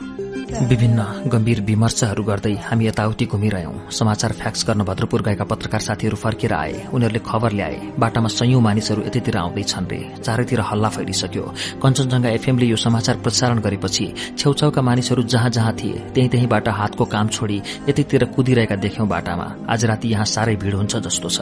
विभिन्न 0.47 1.29
गम्भीर 1.29 1.61
विमर्शहरू 1.69 2.23
गर्दै 2.23 2.53
हामी 2.65 2.87
यताउति 2.87 3.25
घुमिरह्यौं। 3.27 3.91
समाचार 3.91 4.33
फ्याक्स 4.41 4.61
गर्न 4.67 4.83
भद्रपुर 4.89 5.23
गएका 5.27 5.45
पत्रकार 5.45 5.81
साथीहरू 5.81 6.17
फर्केर 6.17 6.53
आए। 6.55 6.75
उनीहरूले 6.95 7.21
खबर 7.27 7.53
ल्याए 7.53 7.79
बाटामा 7.99 8.29
सयौं 8.31 8.61
मानिसहरू 8.63 9.03
यतैतिर 9.03 9.37
आउँदैछन् 9.37 9.91
रे। 9.91 10.01
चारैतिर 10.23 10.61
हल्ला 10.61 10.89
फैलिसक्यो। 10.89 11.45
कञ्चनजंघा 11.83 12.29
एफएमले 12.31 12.67
यो 12.67 12.77
समाचार 12.79 13.17
प्रसारण 13.27 13.59
गरेपछि 13.59 14.07
छेउछाउका 14.39 14.83
मानिसहरू 14.83 15.23
जहाँ 15.27 15.51
जहाँ 15.51 15.73
थिए 15.75 15.99
त्यही 16.15 16.29
त्यहीबाट 16.29 16.69
हातको 16.79 17.05
काम 17.05 17.27
छोडी 17.29 17.59
यतैतिर 17.89 18.25
कुदिरहेका 18.33 18.77
देख्यौं 18.77 19.09
बाटामा। 19.09 19.47
आज 19.69 19.85
राति 19.85 20.09
यहाँ 20.09 20.25
साह्रै 20.25 20.57
भीड़ 20.57 20.75
हुन्छ 20.75 20.97
जस्तो 20.97 21.29
छ। 21.29 21.39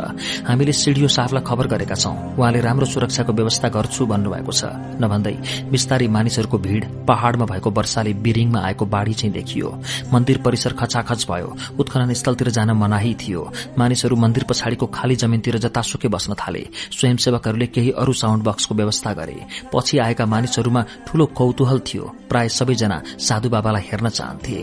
हामीले 0.49 0.73
सिडियो 0.73 1.09
साफलाई 1.09 1.43
खबर 1.47 1.67
गरेका 1.67 1.95
छौं। 1.95 2.37
उहाँले 2.39 2.61
राम्रो 2.61 2.87
सुरक्षाको 2.87 3.33
व्यवस्था 3.33 3.69
गर्छु 3.69 4.07
भन्नुभएको 4.07 4.53
छ। 4.53 4.65
नभन्दै 5.01 5.35
विस्तारै 5.71 6.09
मानिसहरूको 6.09 6.59
भीड़ 6.59 6.85
पहाड़मा 7.09 7.45
भएको 7.45 7.71
वर्षाले 7.71 8.13
बिरिङमा 8.15 8.61
आएको 8.61 8.85
बाढ़ी 8.87 9.15
चाहिँ 9.15 9.33
देखियो। 9.35 9.69
मन्दिर 10.13 10.39
परिसर 10.39 10.73
खचाखच 10.73 11.27
भयो। 11.31 11.57
उत्खनन 11.79 12.13
स्थलतिर 12.13 12.51
जान 12.51 12.71
मनाही 12.71 13.15
थियो। 13.15 13.43
मानिसहरू 13.79 14.17
मन्दिर 14.17 14.45
पछाडिको 14.45 14.87
खाली 14.87 15.17
जमिनतिर 15.17 15.59
जतासुकै 15.59 16.09
बस्न 16.09 16.35
थाले। 16.35 16.63
स्वयंसेवकहरूले 16.93 17.67
केही 17.67 17.91
अरू 17.91 18.13
साउण्ड 18.13 18.45
बक्सको 18.45 18.75
व्यवस्था 18.75 19.13
गरे। 19.13 19.37
पछि 19.75 19.99
आएका 19.99 20.27
मानिसहरूमा 20.27 20.85
ठूलो 21.07 21.27
कौतूहल 21.27 21.79
थियो। 21.81 22.05
प्राय 22.29 22.49
सबैजना 22.49 23.03
साधु 23.19 23.49
बाबालाई 23.49 23.83
हेर्न 23.83 24.09
चाहन्थे। 24.09 24.57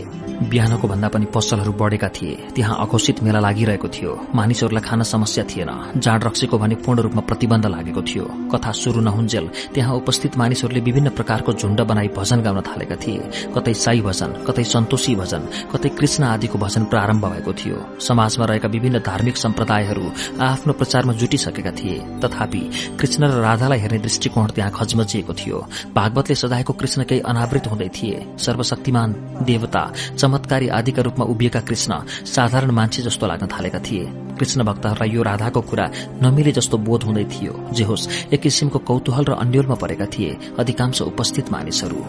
बिहानको 0.48 0.88
भन्दा 0.88 1.08
पनि 1.08 1.26
पसलहरू 1.34 1.72
बढ़ेका 1.72 2.08
थिए। 2.08 2.34
त्यहाँ 2.54 2.76
अघोषित 2.80 3.22
मेला 3.22 3.40
लागिरहेको 3.40 3.88
थियो। 3.88 4.12
मानिसहरूलाई 4.34 4.82
खान 4.82 5.02
समस्या 5.02 5.41
थिएन। 5.44 5.70
जाँड 5.96 6.24
रक्सीको 6.24 6.58
भने 6.58 6.74
पूर्ण 6.74 7.00
रूपमा 7.00 7.20
प्रतिबन्ध 7.20 7.66
लागेको 7.66 8.02
थियो। 8.02 8.24
कथा 8.52 8.72
शुरू 8.72 9.00
नहुन्जेल 9.00 9.48
त्यहाँ 9.74 9.94
उपस्थित 9.96 10.36
मानिसहरूले 10.38 10.80
विभिन्न 10.80 11.10
प्रकारको 11.10 11.52
झुण्ड 11.52 11.80
बनाई 11.82 12.08
भजन 12.16 12.42
गाउन 12.42 12.60
थालेका 12.60 12.96
थिए। 12.96 13.50
कतै 13.54 13.74
साई 13.74 14.00
भजन 14.00 14.30
कतै 14.48 14.64
सन्तोषी 14.64 15.14
भजन 15.16 15.48
कतै 15.72 15.88
कृष्ण 15.88 16.24
आदिको 16.24 16.58
भजन 16.58 16.84
प्रारम्भ 16.84 17.24
भएको 17.26 17.52
थियो। 17.52 17.78
समाजमा 18.00 18.44
रहेका 18.44 18.68
विभिन्न 18.68 18.98
धार्मिक 19.00 19.36
सम्प्रदायहरू 19.36 20.10
आफ्नो 20.40 20.72
प्रचारमा 20.72 21.12
जुटिसकेका 21.12 21.70
थिए। 21.72 21.98
तथापि 22.20 22.62
कृष्ण 23.00 23.22
र 23.24 23.40
राधालाई 23.42 23.78
हेर्ने 23.78 23.98
दृष्टिकोण 23.98 24.46
त्यहाँ 24.48 24.72
खजमजिएको 24.72 25.34
थियो। 25.34 25.58
भागवतले 25.94 26.34
सजाएको 26.34 26.72
कृष्ण 26.72 27.04
केही 27.04 27.20
अनावृत 27.22 27.66
हुँदै 27.66 27.88
थिए। 27.88 28.26
सर्वशक्तिमान 28.38 29.14
देवता 29.42 29.82
चमत्कारी 30.18 30.68
आदिका 30.70 31.02
रूपमा 31.02 31.24
उभिएका 31.24 31.60
कृष्ण 31.60 32.00
साधारण 32.26 32.70
मान्छे 32.70 33.02
जस्तो 33.02 33.26
लाग्न 33.26 33.46
थालेका 33.46 33.78
थिए। 33.80 34.04
कृष्ण 34.32 34.64
भक्तहरूलाई 34.64 35.10
यो 35.10 35.22
राधाको 35.32 35.60
कुरा 35.64 35.86
नमिले 36.22 36.52
जस्तो 36.52 36.76
बोध 36.78 37.02
हुँदै 37.02 37.24
थियो। 37.32 37.52
जे 37.72 37.84
होस् 37.84 38.08
एक 38.32 38.40
किसिमको 38.40 38.78
कौतूहल 38.78 39.24
र 39.24 39.32
अन्यलमा 39.40 39.74
परेका 39.80 40.06
थिए। 40.12 40.36
अधिकांश 40.58 41.02
उपस्थित 41.02 41.52
मानिसहरू। 41.52 42.00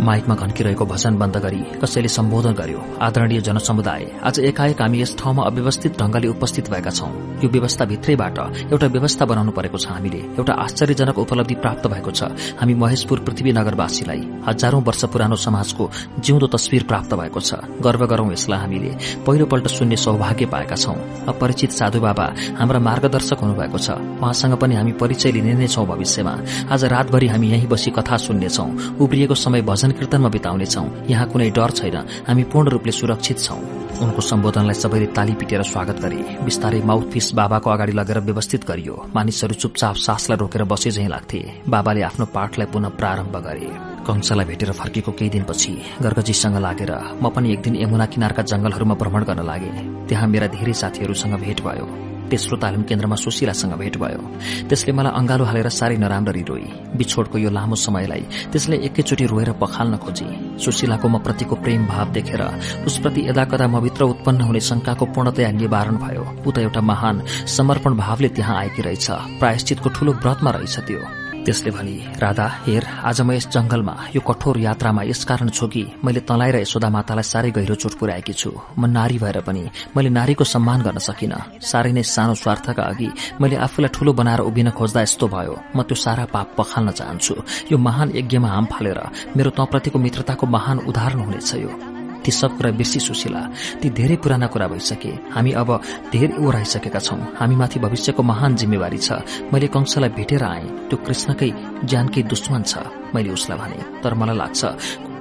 माइकमा 0.00 0.34
घन्किरहेको 0.34 0.84
भजन 0.86 1.16
बन्द 1.20 1.36
गरी 1.36 1.60
कसैले 1.76 2.08
सम्बोधन 2.08 2.52
गर्यो। 2.56 2.80
आदरणीय 3.04 3.40
जनसमुदाय 3.40 4.04
आज 4.24 4.38
एकाएक 4.40 4.80
हामी 4.80 5.00
यस 5.00 5.16
ठाउँमा 5.20 5.42
अव्यवस्थित 5.44 5.98
ढंगले 6.00 6.28
उपस्थित 6.28 6.70
भएका 6.72 6.90
छौं। 6.90 7.10
यो 7.44 7.48
व्यवस्था 7.48 7.84
भित्रैबाट 7.84 8.38
एउटा 8.72 8.86
व्यवस्था 8.86 9.24
बनाउनु 9.28 9.52
परेको 9.52 9.78
छ 9.78 9.92
हामीले। 9.92 10.40
एउटा 10.40 10.52
आश्चर्यजनक 10.56 11.18
उपलब्धि 11.20 11.54
प्राप्त 11.60 11.86
भएको 11.86 12.10
छ। 12.10 12.32
हामी 12.56 12.74
महेशपुर 12.74 13.18
पृथ्वी 13.20 13.52
नगरवासीलाई 13.52 14.22
हजारौं 14.48 14.82
वर्ष 14.82 15.04
पुरानो 15.12 15.36
समाजको 15.36 15.90
जिउँदो 16.24 16.46
तस्विर 16.48 16.82
प्राप्त 16.88 17.14
भएको 17.20 17.40
छ। 17.40 17.60
गर्व 17.84 18.06
गरौं 18.08 18.32
यसलाई 18.32 18.58
हामीले। 18.58 18.90
पहिलोपल्ट 19.20 19.66
सुन्ने 19.68 19.96
सौभाग्य 19.96 20.46
पाएका 20.48 20.76
छौं। 20.76 20.96
अपरिचित 21.28 21.70
साधु 21.72 22.00
बाबा 22.00 22.26
हाम्रा 22.70 22.86
मार्गदर्शक 22.86 23.38
हुनुभएको 23.42 23.78
छ। 23.78 23.98
उहाँसँग 24.22 24.54
पनि 24.54 24.74
हामी 24.78 24.92
परिचय 24.94 25.30
लिने 25.34 25.58
नै 25.58 25.66
छौं 25.66 25.86
भविष्यमा। 25.90 26.34
आज 26.70 26.84
रातभरि 26.86 27.26
हामी 27.26 27.46
यही 27.50 27.66
बसी 27.66 27.90
कथा 27.90 28.16
सुन्नेछौ। 28.16 28.94
उब्रिएको 28.94 29.34
समय 29.34 29.62
भजन 29.66 29.90
कीर्तनमा 29.98 30.28
बिताउनेछौ 30.30 31.10
यहाँ 31.10 31.26
कुनै 31.26 31.50
डर 31.50 31.70
छैन। 31.74 31.96
हामी 32.30 32.42
पूर्ण 32.46 32.70
रूपले 32.70 32.92
सुरक्षित 32.94 33.38
छौं। 33.40 33.58
उनको 33.98 34.20
सम्बोधनलाई 34.22 34.78
सबैले 34.78 35.06
ताली 35.10 35.34
पिटेर 35.34 35.62
स्वागत 35.66 35.98
गरे। 35.98 36.46
बिस्तारै 36.46 36.80
माउथपिस 36.86 37.34
बाबाको 37.34 37.70
अगाडि 37.70 37.92
लगेर 37.92 38.18
व्यवस्थित 38.22 38.62
गरियो। 38.62 38.94
मानिसहरू 39.10 39.54
चुपचाप 39.58 39.94
सासलाई 39.98 40.38
रोकेर 40.38 40.62
बसे 40.64 40.90
झै 40.94 41.06
लाग्थे। 41.10 41.66
बाबाले 41.66 42.02
आफ्नो 42.06 42.26
पाठलाई 42.30 42.66
पुनः 42.70 42.94
प्रारम्भ 42.94 43.34
गरे। 43.36 43.70
कंसलाई 44.06 44.46
भेटेर 44.46 44.70
फर्केको 44.72 45.10
केही 45.12 45.30
दिनपछि 45.30 45.72
गर्गजीसँग 46.02 46.56
लागेर 46.62 46.92
म 47.18 47.34
पनि 47.34 47.52
एक 47.52 47.60
दिन 47.62 47.82
यमुना 47.82 48.06
किनारका 48.06 48.42
जंगलहरूमा 48.46 48.94
भ्रमण 48.94 49.22
गर्न 49.26 49.42
लागे। 49.42 49.70
त्यहाँ 50.08 50.28
मेरा 50.28 50.46
धेरै 50.54 50.72
साथीहरूसँग 50.72 51.34
भेट 51.42 51.60
भयो। 51.66 52.09
तेस्रो 52.30 52.56
तालिम 52.56 52.82
केन्द्रमा 52.88 53.16
सुशीलासँग 53.16 53.74
भेट 53.80 53.96
भयो। 53.98 54.22
त्यसले 54.68 54.92
मलाई 54.92 55.12
अंगालो 55.18 55.44
हालेर 55.44 55.68
साह्रै 55.68 55.96
नराम्ररी 55.98 56.42
रोई। 56.48 56.66
बिछोडको 56.96 57.36
यो 57.38 57.50
लामो 57.50 57.76
समयलाई 57.76 58.24
त्यसले 58.52 58.76
एकैचोटि 58.86 59.24
रोएर 59.26 59.50
पखाल्न 59.60 59.96
खोजी। 59.98 60.26
सुशीलाको 60.64 61.06
म 61.08 61.18
प्रतिको 61.26 61.54
प्रेम 61.64 61.86
भाव 61.86 62.12
देखेर 62.12 62.42
उसप्रति 62.86 63.20
यदाकदा 63.28 63.66
मभित्र 63.66 64.02
उत्पन्न 64.04 64.40
हुने 64.40 64.60
शंकाको 64.60 65.04
पूर्णतया 65.14 65.50
निवारण 65.52 65.96
भयो। 65.98 66.24
ऊ 66.46 66.50
त 66.50 66.58
एउटा 66.58 66.80
महान 66.80 67.16
समर्पण 67.48 67.96
भावले 67.96 68.28
त्यहाँ 68.36 68.56
आएकी 68.58 68.82
रहेछ। 68.82 69.10
प्रायश्चितको 69.40 69.88
ठूलो 69.90 70.12
व्रतमा 70.22 70.50
रहेछ 70.50 70.78
त्यो। 70.86 71.29
त्यसले 71.44 71.70
भनी 71.72 71.96
राधा 72.20 72.46
हेर 72.66 72.84
आज 73.08 73.20
म 73.20 73.32
यस 73.32 73.46
जंगलमा 73.48 73.94
यो 74.14 74.20
कठोर 74.20 74.58
यात्रामा 74.60 75.02
यसकारण 75.10 75.48
छु 75.48 75.66
कि 75.72 75.82
मैले 76.04 76.20
तँलाई 76.28 76.50
र 76.52 76.56
यशोदा 76.60 76.88
मातालाई 76.92 77.24
साह्रै 77.24 77.50
गहिरो 77.56 77.74
चोट 77.80 77.94
पुर्याएकी 77.96 78.32
छु। 78.32 78.50
म 78.78 78.84
नारी 78.86 79.18
भएर 79.18 79.40
पनि 79.48 79.64
मैले 79.96 80.10
नारीको 80.12 80.44
सम्मान 80.44 80.80
गर्न 80.86 80.98
सकिन। 81.00 81.32
साह्रै 81.64 81.92
नै 81.96 82.02
सानो 82.04 82.34
स्वार्थका 82.36 82.82
अघि 82.92 83.08
मैले 83.40 83.56
आफूलाई 83.56 83.90
ठूलो 83.96 84.12
बनाएर 84.20 84.40
उभिन 84.44 84.70
खोज्दा 84.76 85.00
यस्तो 85.02 85.26
भयो। 85.34 85.54
म 85.76 85.82
त्यो 85.88 85.96
सारा 85.96 86.24
पाप 86.28 86.48
पखाल्न 86.58 86.90
चाहन्छु। 86.92 87.34
यो 87.72 87.76
महान 87.78 88.08
यज्ञमा 88.20 88.48
हाम 88.48 88.64
फालेर 88.72 89.00
मेरो 89.36 89.50
तँप्रतिको 89.56 89.98
मित्रताको 89.98 90.44
महान 90.46 90.78
उदाहरण 90.88 91.20
हुनेछ 91.24 91.54
यो। 91.56 91.89
ती 92.24 92.30
सब 92.32 92.56
कुरा 92.56 92.70
बिर्सी 92.70 93.00
सुशीला। 93.00 93.42
ती 93.82 93.90
धेरै 93.90 94.16
पुराना 94.16 94.46
कुरा 94.46 94.68
भइसके। 94.68 95.08
हामी 95.08 95.52
अब 95.52 95.80
धेरै 96.12 96.34
ओह्राइसकेका 96.38 96.98
छौं। 96.98 97.18
हामीमाथि 97.36 97.80
भविष्यको 97.80 98.22
महान 98.22 98.56
जिम्मेवारी 98.56 98.98
छ। 98.98 99.12
मैले 99.52 99.66
कंशलाई 99.66 100.08
भेटेर 100.08 100.42
आए। 100.44 100.64
त्यो 100.88 100.96
कृष्णकै 100.96 101.50
ज्यानकै 101.84 102.22
दुश्मन 102.22 102.62
छ। 102.62 102.78
मैले 103.14 103.30
उसलाई 103.30 103.58
भने 103.58 104.00
तर 104.02 104.14
मलाई 104.14 104.36
लाग्छ 104.36 104.64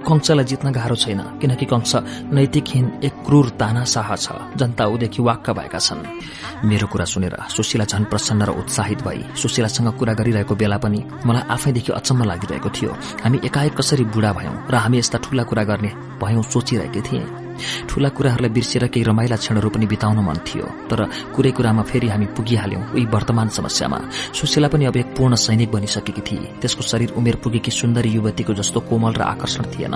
कंशलाई 0.08 0.46
जित्न 0.46 0.72
गाह्रो 0.72 0.96
छैन 0.96 1.22
किनकि 1.42 1.66
कंश 1.66 1.96
नैतिकहीन 2.34 2.86
एक 3.04 3.14
क्रूर 3.26 3.50
तानाशाह 3.60 4.16
छ 4.16 4.28
जनता 4.58 4.86
उदेखि 4.86 5.22
वाक्क 5.22 5.50
भएका 5.58 5.80
छन्। 5.80 6.06
मेरो 6.66 6.88
कुरा 6.88 7.06
सुनेर 7.06 7.36
सुशीला 7.50 7.86
झन 7.86 8.04
प्रसन्न 8.12 8.42
र 8.44 8.52
उत्साहित 8.62 9.02
भई 9.04 9.24
सुशीलासँग 9.42 9.90
कुरा 10.00 10.14
गरिरहेको 10.14 10.56
बेला 10.56 10.78
पनि 10.78 11.00
मलाई 11.26 11.48
आफैदेखि 11.50 11.92
अचम्म 11.94 12.24
लागिरहेको 12.24 12.70
थियो। 12.70 12.92
हामी 13.24 13.40
एकाएक 13.46 13.74
कसरी 13.78 14.04
बुढा 14.14 14.32
भयौं 14.34 14.56
र 14.72 14.76
हामी 14.76 14.98
यस्ता 15.00 15.18
ठूला 15.24 15.44
कुरा 15.44 15.64
गर्ने 15.64 15.92
भयौं 16.22 16.42
सोचिरहेकी 16.44 17.02
थिएँ। 17.02 17.39
ठूला 17.90 18.10
कुराहरूलाई 18.10 18.52
बिर्सिएर 18.52 18.88
केही 18.88 19.04
रमाइला 19.06 19.36
क्षणहरू 19.36 19.70
पनि 19.70 19.86
बिताउन 19.86 20.20
मन 20.26 20.38
थियो। 20.48 20.66
तर 20.90 21.00
कुरै 21.36 21.52
कुरामा 21.52 21.84
फेरि 21.84 22.08
हामी 22.08 22.26
पुगिहाल्यौं 22.38 22.84
उही 22.94 23.06
वर्तमान 23.06 23.48
समस्यामा। 23.58 24.00
सुशीला 24.34 24.68
पनि 24.68 24.86
अब 24.86 24.98
एक 24.98 25.16
पूर्ण 25.18 25.36
सैनिक 25.36 25.72
बनिसकेकी 25.72 26.22
थिए 26.22 26.52
त्यसको 26.62 26.84
शरीर 26.84 27.10
उमेर 27.18 27.36
पुगेकी 27.44 27.72
सुन्दरी 27.72 28.10
युवतीको 28.10 28.54
जस्तो 28.54 28.80
कोमल 28.90 29.14
र 29.14 29.22
आकर्षण 29.24 29.64
थिएन। 29.74 29.96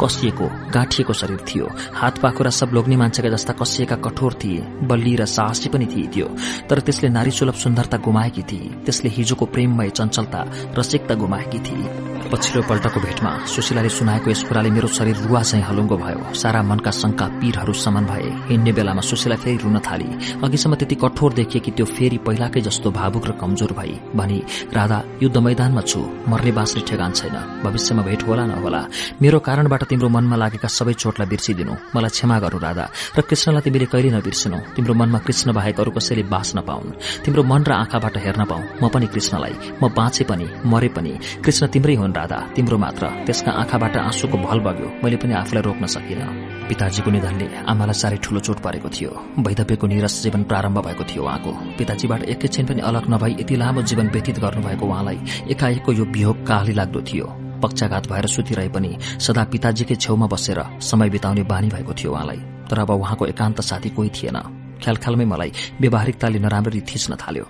कसिएको 0.00 0.46
गाँठिएको 0.74 1.12
शरीर 1.12 1.40
थियो। 1.48 1.66
हात 1.94 2.18
पाखुरा 2.18 2.50
सब 2.50 2.70
लोग्ने 2.74 2.96
मान्छेका 2.96 3.28
जस्ता 3.28 3.52
कसिएका 3.60 3.96
कठोर 4.04 4.34
थिए। 4.34 4.60
बल्ली 4.88 5.14
र 5.16 5.24
साहसी 5.26 5.68
पनि 5.68 5.86
थिए 5.86 6.06
थियो 6.14 6.26
तर 6.68 6.80
त्यसले 6.80 7.08
नारी 7.08 7.30
सुलभ 7.30 7.54
सुन्दरता 7.54 7.96
गुमाएकी 7.98 8.42
थिए 8.42 8.70
त्यसले 8.84 9.10
हिजोको 9.10 9.46
प्रेममय 9.46 9.90
चञ्चलता 9.90 10.40
रसिकता 10.78 11.14
गुमाएकी 11.14 11.58
थिए 11.60 11.88
पछिल्लो 12.30 12.62
पल्टको 12.68 13.00
भेटमा 13.00 13.30
सुशीलाले 13.46 13.88
सुनाएको 13.88 14.30
यस 14.30 14.42
कुराले 14.48 14.70
मेरो 14.70 14.88
शरीर 14.88 15.16
रुवा 15.26 15.42
चाहिँ 15.42 15.64
हलुङ्गो 15.64 15.96
भयो। 15.96 16.34
सारा 16.34 16.62
मनका 16.62 16.90
शंका 17.00 17.26
पीरहरू 17.40 17.72
समन 17.72 18.04
भए। 18.06 18.28
हिँड्ने 18.48 18.72
बेलामा 18.72 19.00
सुशीला 19.00 19.36
फेरि 19.36 19.56
रुन 19.64 19.78
थाली। 19.78 20.08
अघिसम्म 20.44 20.74
त्यति 20.74 20.94
कठोर 20.94 21.32
देखिए 21.32 21.60
कि 21.60 21.70
त्यो 21.70 21.86
फेरि 21.86 22.18
पहिलाकै 22.26 22.60
जस्तो 22.60 22.90
भावुक 22.90 23.26
र 23.26 23.32
कमजोर 23.40 23.72
भई। 23.72 23.92
भनी 24.16 24.38
राधा 24.74 24.98
युद्ध 25.22 25.36
मैदानमा 25.36 25.80
छु। 25.80 26.00
मर्ने 26.28 26.52
बाँच्ने 26.52 26.82
ठेगान 26.88 27.12
छैन। 27.12 27.36
भविष्यमा 27.64 28.02
भेट 28.02 28.22
होला 28.22 28.44
नहोला 28.46 28.82
मेरो 29.22 29.38
कारणबाट 29.38 29.82
तिम्रो 29.84 30.08
मनमा 30.08 30.36
लागेका 30.36 30.68
सबै 30.68 30.92
चोटलाई 30.92 31.28
बिर्सिदिनु। 31.28 31.74
मलाई 31.96 32.10
क्षमा 32.10 32.38
गर्नु 32.38 32.58
राधा। 32.58 32.84
र 33.16 33.20
कृष्णलाई 33.20 33.62
तिमीले 33.62 33.86
कहिले 33.92 34.10
नबिर्सिनु। 34.16 34.58
तिम्रो 34.76 34.94
मनमा 34.94 35.18
कृष्ण 35.18 35.52
बाहेक 35.52 35.80
अरू 35.80 35.90
कसैले 35.90 36.22
बाँच्न 36.28 36.60
पाउन् 36.60 36.94
तिम्रो 37.24 37.42
मन 37.42 37.62
र 37.68 37.72
आँखाबाट 37.72 38.16
हेर्न 38.16 38.44
पाऊ। 38.44 38.62
म 38.82 38.88
पनि 38.88 39.06
कृष्णलाई। 39.06 39.54
म 39.82 39.88
बाँचे 39.88 40.24
पनि 40.24 40.46
मरे 40.66 40.88
पनि। 40.88 41.12
कृष्ण 41.44 41.66
तिम्रै 41.66 41.94
हुन् 41.94 42.16
राधा। 42.16 42.38
तिम्रो 42.56 42.78
मात्र। 42.78 43.06
त्यसका 43.26 43.50
आँखाबाट 43.52 43.96
आँसुको 43.96 44.36
भल 44.38 44.58
बग्यो। 44.66 44.88
मैले 45.04 45.16
पनि 45.16 45.32
आफूलाई 45.34 45.62
रोक्न 45.62 45.86
सकिनँ। 45.86 46.49
पिताजीको 46.70 47.10
निधनले 47.10 47.46
आमालाई 47.66 47.98
साह्रै 47.98 48.18
ठूलो 48.22 48.40
चोट 48.46 48.58
परेको 48.62 48.88
थियो। 48.94 49.10
वैधव्यको 49.42 49.86
निरस 49.90 50.14
जीवन 50.22 50.42
प्रारम्भ 50.46 50.78
भएको 50.86 51.04
थियो 51.10 51.22
उहाँको। 51.26 51.50
पिताजीबाट 51.78 52.22
एकैछिन 52.32 52.66
पनि 52.66 52.80
अलग 52.86 53.04
नभई 53.10 53.32
यति 53.40 53.56
लामो 53.58 53.82
जीवन 53.90 54.06
व्यतीत 54.14 54.38
गर्नुभएको 54.38 54.86
उहाँलाई 54.86 55.18
एकाएकको 55.50 55.92
यो 55.92 56.04
वियोग 56.14 56.46
काली 56.46 56.72
लाग्दो 56.72 57.00
थियो। 57.02 57.26
पक्षाघात 57.62 58.06
भएर 58.06 58.26
सुतिरहे 58.26 58.68
पनि 58.70 58.90
सदा 59.18 59.44
पिताजीकै 59.50 59.96
छेउमा 59.96 60.26
बसेर 60.30 60.62
समय 60.80 61.10
बिताउने 61.10 61.42
बानी 61.50 61.68
भएको 61.74 61.92
थियो 61.92 62.12
उहाँलाई। 62.14 62.40
तर 62.70 62.78
अब 62.78 62.90
उहाँको 62.94 63.26
एकान्त 63.26 63.60
साथी 63.60 63.90
कोही 63.90 64.10
थिएन। 64.14 64.38
ख्यालख्यालमै 64.78 65.26
मलाई 65.26 65.50
व्यावहारिकताले 65.82 66.38
नराम्ररी 66.38 66.80
थिच्न 66.86 67.18
थाल्यो। 67.18 67.46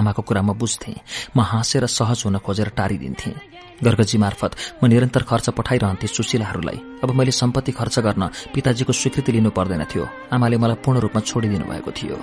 आमाको 0.00 0.22
कुरा 0.24 0.42
म 0.42 0.56
बुझ्थे। 0.56 0.92
म 1.36 1.40
हाँसेर 1.44 1.86
सहज 1.86 2.22
हुन 2.24 2.38
खोजेर 2.40 2.68
टारिदिन्थे। 2.72 3.51
गर्गजी 3.84 4.18
मार्फत 4.18 4.52
म 4.84 4.86
निरन्तर 4.86 5.22
खर्च 5.22 5.50
पठाइरहन्थे 5.50 6.06
सुशीलाहरूलाई। 6.06 6.78
अब 7.02 7.10
मैले 7.10 7.30
सम्पत्ति 7.30 7.72
खर्च 7.72 7.98
गर्न 7.98 8.30
पिताजीको 8.54 8.92
स्वीकृति 8.92 9.32
लिनु 9.32 9.50
पर्दैन 9.50 9.84
थियो। 9.84 10.08
आमाले 10.32 10.56
मलाई 10.56 10.76
पूर्ण 10.84 10.98
रूपमा 11.00 11.20
छोडिदिनु 11.20 11.64
भएको 11.64 11.90
थियो। 11.90 12.16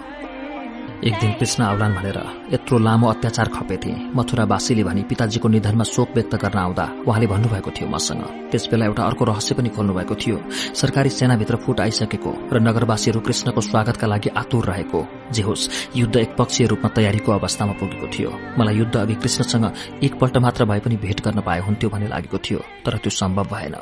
एक 1.00 1.14
दिन 1.14 1.32
कृष्ण 1.34 1.64
आउलान् 1.64 1.94
भनेर 1.95 2.18
यत्रो 2.53 2.78
लामो 2.78 3.08
अत्याचार 3.08 3.48
खपेथे। 3.48 3.92
मथुरावासीले 4.16 4.84
भनी 4.84 5.03
पिताजीको 5.03 5.48
निधनमा 5.48 5.84
शोक 5.84 6.10
व्यक्त 6.16 6.36
गर्न 6.36 6.60
आउँदा 6.60 6.86
उहाँले 7.08 7.28
भन्नुभएको 7.28 7.72
थियो 7.72 7.88
मसँग। 7.90 8.24
त्यसबेला 8.52 8.86
एउटा 8.86 9.03
अर्को 9.03 9.26
रहस्य 9.26 9.56
पनि 9.56 9.69
खोल्नु 9.69 9.94
भएको 9.94 10.16
थियो। 10.16 10.38
सरकारी 10.76 11.10
सेनाभित्र 11.10 11.56
फुट 11.56 11.80
आइसकेको 11.80 12.32
र 12.53 12.60
नगरवासीहरू 12.60 13.19
कृष्णको 13.19 13.61
स्वागतका 13.61 14.08
लागि 14.08 14.30
आतुर 14.36 14.66
रहेको। 14.66 15.06
जे 15.32 15.42
होस् 15.42 15.69
युद्ध 15.95 16.16
एकपक्षीय 16.16 16.68
रूपमा 16.68 16.90
तयारीको 16.92 17.32
अवस्थामा 17.32 17.74
पुगेको 17.80 18.08
थियो। 18.11 18.32
मलाई 18.60 18.76
युद्ध 18.76 18.95
अघि 18.98 19.16
कृष्णसँग 19.16 19.72
एकपल्ट 20.03 20.38
मात्र 20.38 20.66
भए 20.66 20.80
पनि 20.80 20.98
भेट 21.00 21.22
गर्न 21.24 21.42
पाए 21.42 21.60
हुन्थ्यो 21.60 21.90
भन्ने 21.90 22.08
लागेको 22.08 22.38
थियो 22.38 22.60
तर 22.86 22.98
त्यो 22.98 23.10
सम्भव 23.10 23.56
भएन। 23.56 23.76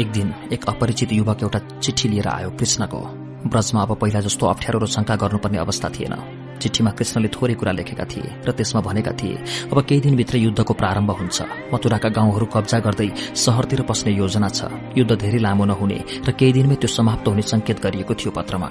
एक 0.00 0.12
दिन 0.12 0.34
एक 0.52 0.64
अपरिचित 0.68 1.12
युवक 1.12 1.42
एउटा 1.42 1.58
चिठी 1.78 2.08
लिएर 2.08 2.28
आयो 2.28 2.50
कृष्णको। 2.50 3.29
ब्रजमा 3.46 3.82
अब 3.82 3.94
पहिला 3.96 4.20
जस्तो 4.20 4.46
अप्ठ्यारो 4.46 4.78
र 4.78 4.86
शंका 4.86 5.16
गर्नुपर्ने 5.16 5.58
अवस्था 5.58 5.88
थिएन। 5.90 6.14
चिठीमा 6.60 6.90
कृष्णले 6.92 7.28
थोरै 7.32 7.54
कुरा 7.56 7.72
लेखेका 7.72 8.04
थिए 8.04 8.44
र 8.44 8.52
त्यसमा 8.52 8.80
भनेका 8.84 9.12
थिए 9.16 9.36
अब 9.72 9.80
केही 9.80 10.00
दिनभित्र 10.00 10.36
युद्धको 10.36 10.74
प्रारम्भ 10.76 11.10
हुन्छ। 11.10 11.72
मथुराका 11.72 12.08
गाउँहरू 12.12 12.46
कब्जा 12.52 12.78
गर्दै 12.84 13.08
शहरतिर 13.32 13.82
पस्ने 13.88 14.12
योजना 14.12 14.48
छ। 14.48 14.68
युद्ध 14.92 15.16
धेरै 15.16 15.40
लामो 15.40 15.64
नहुने 15.64 15.98
र 16.20 16.30
केही 16.36 16.52
दिनमै 16.52 16.76
त्यो 16.76 16.88
समाप्त 16.92 17.28
हुने 17.32 17.42
संकेत 17.48 17.80
गरिएको 17.80 18.14
थियो 18.14 18.30
पत्रमा। 18.36 18.68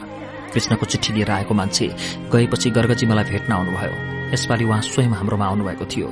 कृष्णको 0.54 0.86
चिठी 0.86 1.14
लिएर 1.14 1.32
आएको 1.32 1.54
मान्छे 1.54 1.88
गएपछि 2.30 2.70
गर्गजी 2.70 3.06
मलाई 3.10 3.26
भेट्न 3.26 3.54
आउनुभयो। 3.54 3.94
यसपालि 4.34 4.66
उहाँ 4.70 4.82
स्वयं 4.86 5.14
हाम्रोमा 5.18 5.46
आउनुभएको 5.46 5.86
थियो। 5.90 6.08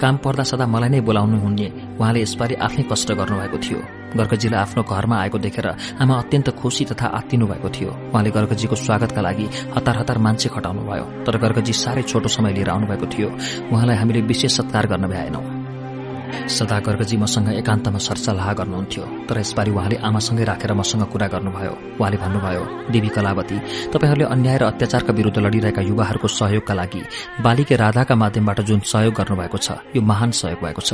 काम 0.00 0.16
पर्दा 0.24 0.44
सदा 0.48 0.64
मलाई 0.66 0.88
नै 0.88 1.00
बोलाउनु 1.04 1.36
हुने 1.36 1.68
उहाँले 2.00 2.20
यसपालि 2.24 2.54
आफ्नै 2.64 2.84
कष्ट 2.88 3.12
गर्नुभएको 3.12 3.58
थियो। 3.60 3.99
गर्गजीलाई 4.16 4.60
आफ्नो 4.60 4.82
घरमा 4.82 5.16
आएको 5.20 5.38
देखेर 5.38 5.66
आमा 6.00 6.14
अत्यन्त 6.18 6.50
खुशी 6.58 6.84
तथा 6.84 7.06
आत्तिनु 7.18 7.46
भएको 7.46 7.68
थियो। 7.70 7.90
उहाँले 8.10 8.30
गर्गजीको 8.30 8.76
स्वागतका 8.76 9.20
लागि 9.20 9.46
हतार 9.76 9.96
हतार 9.98 10.18
मान्छे 10.18 10.48
खटाउनुभयो 10.48 11.04
तर 11.24 11.38
गर्गजी 11.38 11.72
साह्रै 11.72 12.02
छोटो 12.02 12.28
समय 12.28 12.52
लिएर 12.52 12.70
आउनुभएको 12.70 13.06
थियो। 13.06 13.28
उहाँलाई 13.72 13.96
हामीले 13.96 14.20
विशेष 14.22 14.56
सत्कार 14.56 14.86
गर्न 14.86 15.06
भ्याएनौं। 15.06 15.59
सदा 16.48 16.78
गर्गजी 16.86 17.16
मसँग 17.16 17.48
एकान्तमा 17.54 17.98
सरसल्लाह 17.98 18.52
गर्नुहुन्थ्यो 18.60 19.04
तर 19.28 19.38
यसपालि 19.38 19.70
उहाँले 19.70 19.96
आमासँगै 20.08 20.44
राखेर 20.44 20.72
मसँग 20.72 21.02
कुरा 21.12 21.26
गर्नुभयो। 21.34 21.72
उहाँले 22.00 22.16
भन्नुभयो 22.16 22.62
देवी 22.90 23.08
कलावती 23.08 23.56
तपाईँहरूले 23.92 24.24
अन्याय 24.24 24.58
र 24.58 24.62
अत्याचारका 24.64 25.12
विरूद्ध 25.12 25.38
लड़िरहेका 25.38 25.82
युवाहरूको 25.82 26.28
सहयोगका 26.30 26.74
लागि 26.74 27.02
बालिके 27.42 27.76
राधाका 27.76 28.14
माध्यमबाट 28.14 28.60
जुन 28.68 28.80
सहयोग 28.84 29.14
गर्नुभएको 29.14 29.58
छ 29.58 29.68
यो 29.96 30.02
महान 30.02 30.30
सहयोग 30.30 30.60
भएको 30.64 30.82
छ। 30.82 30.90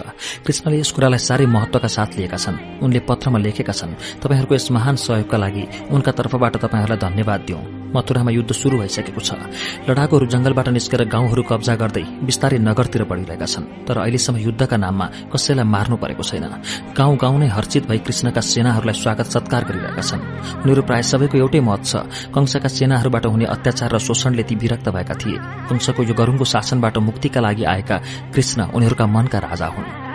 कृष्णले 0.47 0.79
यस 0.81 0.91
कुरालाई 0.93 1.19
साह्रै 1.19 1.47
महत्वका 1.47 1.89
साथ 1.89 2.11
लिएका 2.19 2.37
छन्। 2.37 2.57
उनले 2.85 3.01
पत्रमा 3.09 3.39
लेखेका 3.39 3.73
छन् 3.73 3.99
तपाईँहरूको 4.23 4.55
यस 4.55 4.71
महान 4.71 4.97
सहयोगका 4.97 5.37
लागि 5.37 5.65
उनका 5.91 6.13
तर्फबाट 6.13 6.57
तपाईँहरूलाई 6.57 6.99
धन्यवाद 7.07 7.41
दिउँ। 7.47 7.86
मथुरामा 7.97 8.31
युद्ध 8.31 8.53
शुरू 8.53 8.79
भइसकेको 8.79 9.21
छ। 9.21 9.31
लडाकुहरू 9.89 10.27
जंगलबाट 10.29 10.69
निस्केर 10.69 11.03
गाउँहरू 11.09 11.43
कब्जा 11.43 11.75
गर्दै 11.81 12.05
बिस्तारै 12.23 12.59
नगरतिर 12.61 13.03
बढ़िरहेका 13.09 13.47
छन्। 13.47 13.65
तर 13.89 13.97
अहिलेसम्म 14.05 14.37
युद्धका 14.39 14.77
नाममा 14.77 15.07
कसैलाई 15.33 15.65
मार्नु 15.65 15.97
परेको 15.97 16.23
छैन। 16.23 16.45
गाउँ 16.93 17.17
गाउँ 17.17 17.39
नै 17.41 17.49
हर्चित 17.49 17.89
भई 17.89 17.99
कृष्णका 18.05 18.41
सेनाहरूलाई 18.43 18.95
स्वागत 18.95 19.27
सत्कार 19.33 19.63
गरिरहेका 19.65 20.03
छन्। 20.03 20.23
उनीहरू 20.63 20.83
प्राय 20.85 21.03
सबैको 21.03 21.37
एउटै 21.39 21.61
मत 21.61 21.83
छ। 21.85 21.93
कंशका 22.35 22.69
सेनाहरूबाट 22.69 23.27
हुने 23.27 23.47
अत्याचार 23.49 23.91
र 23.95 23.99
शोषणले 23.99 24.43
ती 24.43 24.55
विरक्त 24.55 24.89
भएका 24.93 25.15
थिए। 25.17 25.39
कंशको 25.69 26.03
यो 26.03 26.15
गरूङको 26.15 26.45
शासनबाट 26.45 26.99
मुक्तिका 26.99 27.41
लागि 27.41 27.65
आएका 27.65 27.97
कृष्ण 28.35 28.59
उनीहरूका 28.77 29.07
मनका 29.07 29.39
राजा 29.39 29.67
हुन्। 29.67 30.06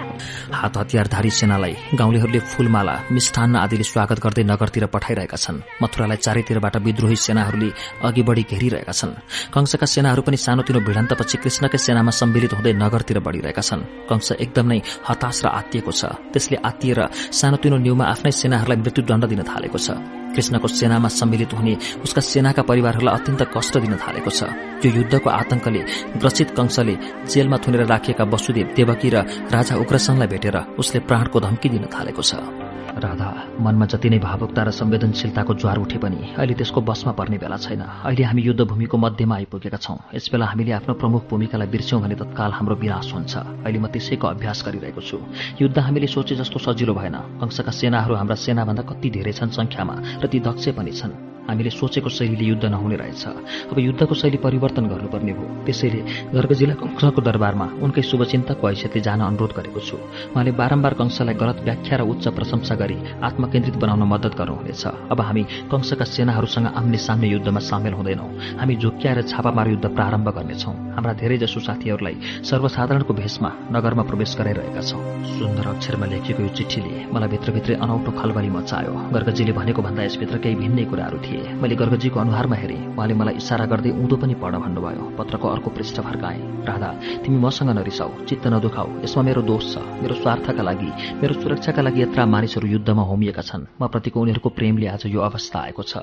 हात 0.51 0.77
हतियारधारी 0.77 1.29
सेनालाई 1.29 1.73
गाउँलेहरूले 1.95 2.39
फूलमाला 2.51 2.95
मिष्ठान्न 3.11 3.55
आदिले 3.55 3.83
स्वागत 3.83 4.19
गर्दै 4.19 4.43
नगरतिर 4.43 4.85
पठाइरहेका 4.93 5.37
छन्। 5.37 5.63
मथुरालाई 5.81 6.17
चारैतिरबाट 6.17 6.75
विद्रोही 6.77 7.15
सेनाहरूले 7.15 7.69
अघि 8.03 8.23
बढ़ी 8.27 8.43
घेरिरहेका 8.51 8.91
छन्। 8.91 9.11
कंशका 9.53 9.85
सेनाहरू 9.85 10.21
पनि 10.21 10.37
सानोतिनो 10.37 10.79
भिडन्तपछि 10.83 11.37
कृष्णकै 11.43 11.77
सेनामा 11.77 12.11
सम्मिलित 12.11 12.53
हुँदै 12.53 12.73
नगरतिर 12.83 13.19
बढ़िरहेका 13.25 13.63
छन्। 13.63 13.81
कंश 14.09 14.31
एकदम 14.43 14.67
नै 14.67 14.79
हताश 15.07 15.37
र 15.43 15.47
आत्तिएको 15.49 15.91
छ। 15.91 16.01
त्यसले 16.35 16.57
आत्तिएर 16.59 16.99
सानोतिनो 17.31 17.77
न्यूमा 17.77 18.05
आफ्नै 18.13 18.31
सेनाहरूलाई 18.31 18.77
मृत्युदण्ड 18.83 19.23
दिन 19.31 19.41
थालेको 19.47 19.79
छ। 19.79 20.20
कृष्णको 20.35 20.67
सेनामा 20.69 21.07
सम्मिलित 21.09 21.53
हुने 21.53 21.73
उसका 22.03 22.21
सेनाका 22.23 22.61
परिवारहरूलाई 22.63 23.15
अत्यन्त 23.15 23.41
कष्ट 23.55 23.77
दिन 23.77 23.95
थालेको 23.97 24.29
छ। 24.29 24.41
यो 24.85 24.89
युद्धको 24.91 25.29
आतंकले 25.29 25.81
ग्रसित 26.17 26.49
कंशले 26.57 26.95
जेलमा 27.27 27.57
थुनेर 27.63 27.85
राखिएका 27.85 28.23
वसुदेव 28.23 28.73
देवकी 28.75 29.09
र 29.09 29.17
राजा 29.51 29.75
उग्रसनलाई 29.75 30.27
भेटेर 30.27 30.57
उसले 30.79 30.99
प्राणको 31.03 31.39
धम्की 31.39 31.69
दिन 31.69 31.85
थालेको 31.93 32.21
छ। 32.21 32.70
राधा 33.01 33.29
मनमा 33.59 33.85
जति 33.85 34.09
नै 34.09 34.19
भावुकता 34.19 34.61
र 34.63 34.71
संवेदनशीलताको 34.71 35.53
ज्वार 35.53 35.77
उठे 35.81 35.97
पनि 35.97 36.19
अहिले 36.37 36.53
त्यसको 36.53 36.81
बसमा 36.81 37.11
पर्ने 37.17 37.37
बेला 37.37 37.57
छैन। 37.57 37.81
अहिले 37.81 38.23
हामी 38.23 38.41
युद्धभूमिको 38.41 38.97
मध्यमा 38.97 39.35
आइपुगेका 39.35 39.77
छौं। 39.77 39.97
यसबेला 40.15 40.45
हामीले 40.45 40.71
आफ्नो 40.71 40.93
प्रमुख 41.01 41.21
भूमिकालाई 41.29 41.67
बिर्स्यौं 41.67 42.01
भने 42.01 42.15
तत्काल 42.21 42.51
हाम्रो 42.51 42.75
विनाश 42.77 43.13
हुन्छ। 43.13 43.33
अहिले 43.65 43.79
म 43.79 43.87
त्यसैको 43.89 44.25
अभ्यास 44.27 44.59
गरिरहेको 44.65 45.01
छु। 45.01 45.17
युद्ध 45.61 45.77
हामीले 45.77 46.07
सोचे 46.07 46.35
जस्तो 46.35 46.57
सजिलो 46.61 46.93
भएन। 46.93 47.17
कंशका 47.41 47.71
सेनाहरू 47.71 48.13
हाम्रा 48.15 48.35
सेनाभन्दा 48.35 48.83
कति 48.85 49.09
धेरै 49.09 49.33
छन् 49.33 49.55
संख्यामा 49.57 49.95
र 50.21 50.27
ती 50.29 50.39
दक्ष 50.39 50.69
पनि 50.77 50.91
छन्। 50.93 51.40
हामीले 51.49 51.69
सोचेको 51.69 52.09
शैलीले 52.09 52.45
युद्ध 52.45 52.65
नहुने 52.65 52.95
रहेछ। 52.95 53.23
अब 53.71 53.77
युद्धको 53.79 54.15
शैली 54.15 54.37
परिवर्तन 54.37 54.85
गर्नुपर्ने 54.87 55.31
हो। 55.31 55.43
त्यसैले 55.65 56.01
गर्गजीलाई 56.35 56.75
कंसको 56.81 57.21
दरबारमा 57.21 57.65
उनकै 57.81 58.01
शुभचिन्तकको 58.01 58.67
हैसियतले 58.67 59.01
जान 59.01 59.19
अनुरोध 59.21 59.51
गरेको 59.57 59.79
छु। 59.79 59.97
उहाँले 60.31 60.51
बारम्बार 60.51 60.93
कंसलाई 60.93 61.35
गलत 61.35 61.57
व्याख्या 61.63 61.97
र 61.97 62.01
उच्च 62.07 62.27
प्रशंसा 62.37 62.75
गरी 62.75 62.97
आत्मकेन्द्रित 63.19 63.75
बनाउन 63.77 64.03
मद्दत 64.03 64.33
गर्नुहुनेछ। 64.39 64.83
अब 65.11 65.19
हामी 65.21 65.43
कंसका 65.71 66.05
सेनाहरूसँग 66.05 66.67
आम्ने 66.71 66.97
साम्य 66.97 67.27
युद्धमा 67.27 67.59
सामेल 67.59 67.93
हुँदैनौँ। 67.93 68.29
हामी 68.59 68.75
झुक्क्याएर 68.75 69.21
छापामार 69.27 69.67
युद्ध 69.69 69.85
प्रारम्भ 69.91 70.27
गर्नेछौँ। 70.29 70.75
हाम्रा 70.95 71.13
धेरैजसो 71.19 71.59
साथीहरूलाई 71.59 72.15
सर्वसाधारणको 72.43 73.13
भेषमा 73.13 73.49
नगरमा 73.71 74.03
प्रवेश 74.03 74.35
गराइरहेका 74.39 74.81
छौँ। 74.81 75.01
सुन्दर 75.35 75.67
अक्षरमा 75.67 76.05
लेखिएको 76.05 76.41
यो 76.43 76.49
चिठीले 76.55 76.93
मलाई 77.11 77.29
भित्रभित्रै 77.33 77.75
अनौठो 77.75 78.11
खलबली 78.11 78.49
मचायो। 78.49 78.93
गर्गजीले 79.11 79.51
भनेको 79.51 79.81
भन्दा 79.81 80.01
यसभित्र 80.03 80.37
केही 80.43 80.55
भिन्नै 80.55 80.85
कुराहरू 80.85 81.17
थिए। 81.17 81.40
मैले 81.61 81.75
गर्गजीको 81.75 82.19
अनुहारमा 82.19 82.55
हेरेँ। 82.55 82.79
उहाँले 82.95 83.13
मलाई 83.13 83.35
इसारा 83.41 83.65
गर्दै 83.65 83.91
उँधो 83.91 84.15
पनि 84.17 84.33
पढ 84.41 84.53
भन्नुभयो। 84.63 85.03
पत्रको 85.17 85.47
अर्को 85.47 85.69
पृष्ठ 85.69 85.97
फर्काएँ 86.01 86.41
राधा 86.67 86.89
तिमी 87.23 87.37
मसँग 87.37 87.69
नरिसाऊ 87.77 88.25
चित्त 88.25 88.47
नदुखाऊ 88.47 88.87
यसमा 89.03 89.21
मेरो 89.23 89.41
दोष 89.41 89.63
छ। 89.73 89.77
मेरो 90.01 90.15
स्वार्थका 90.21 90.63
लागि 90.63 90.89
मेरो 91.21 91.33
सुरक्षाका 91.41 91.81
लागि 91.81 92.01
यत्र 92.01 92.25
मानिसहरू 92.25 92.67
युद्धमा 92.67 93.03
होमिएका 93.03 93.41
छन्। 93.41 93.65
म 93.81 93.87
प्रतिको 93.87 94.17
उनीहरूको 94.21 94.49
प्रेमले 94.49 94.87
आज 94.87 95.03
यो 95.07 95.19
अवस्था 95.21 95.59
आएको 95.59 95.83
छ। 95.83 95.93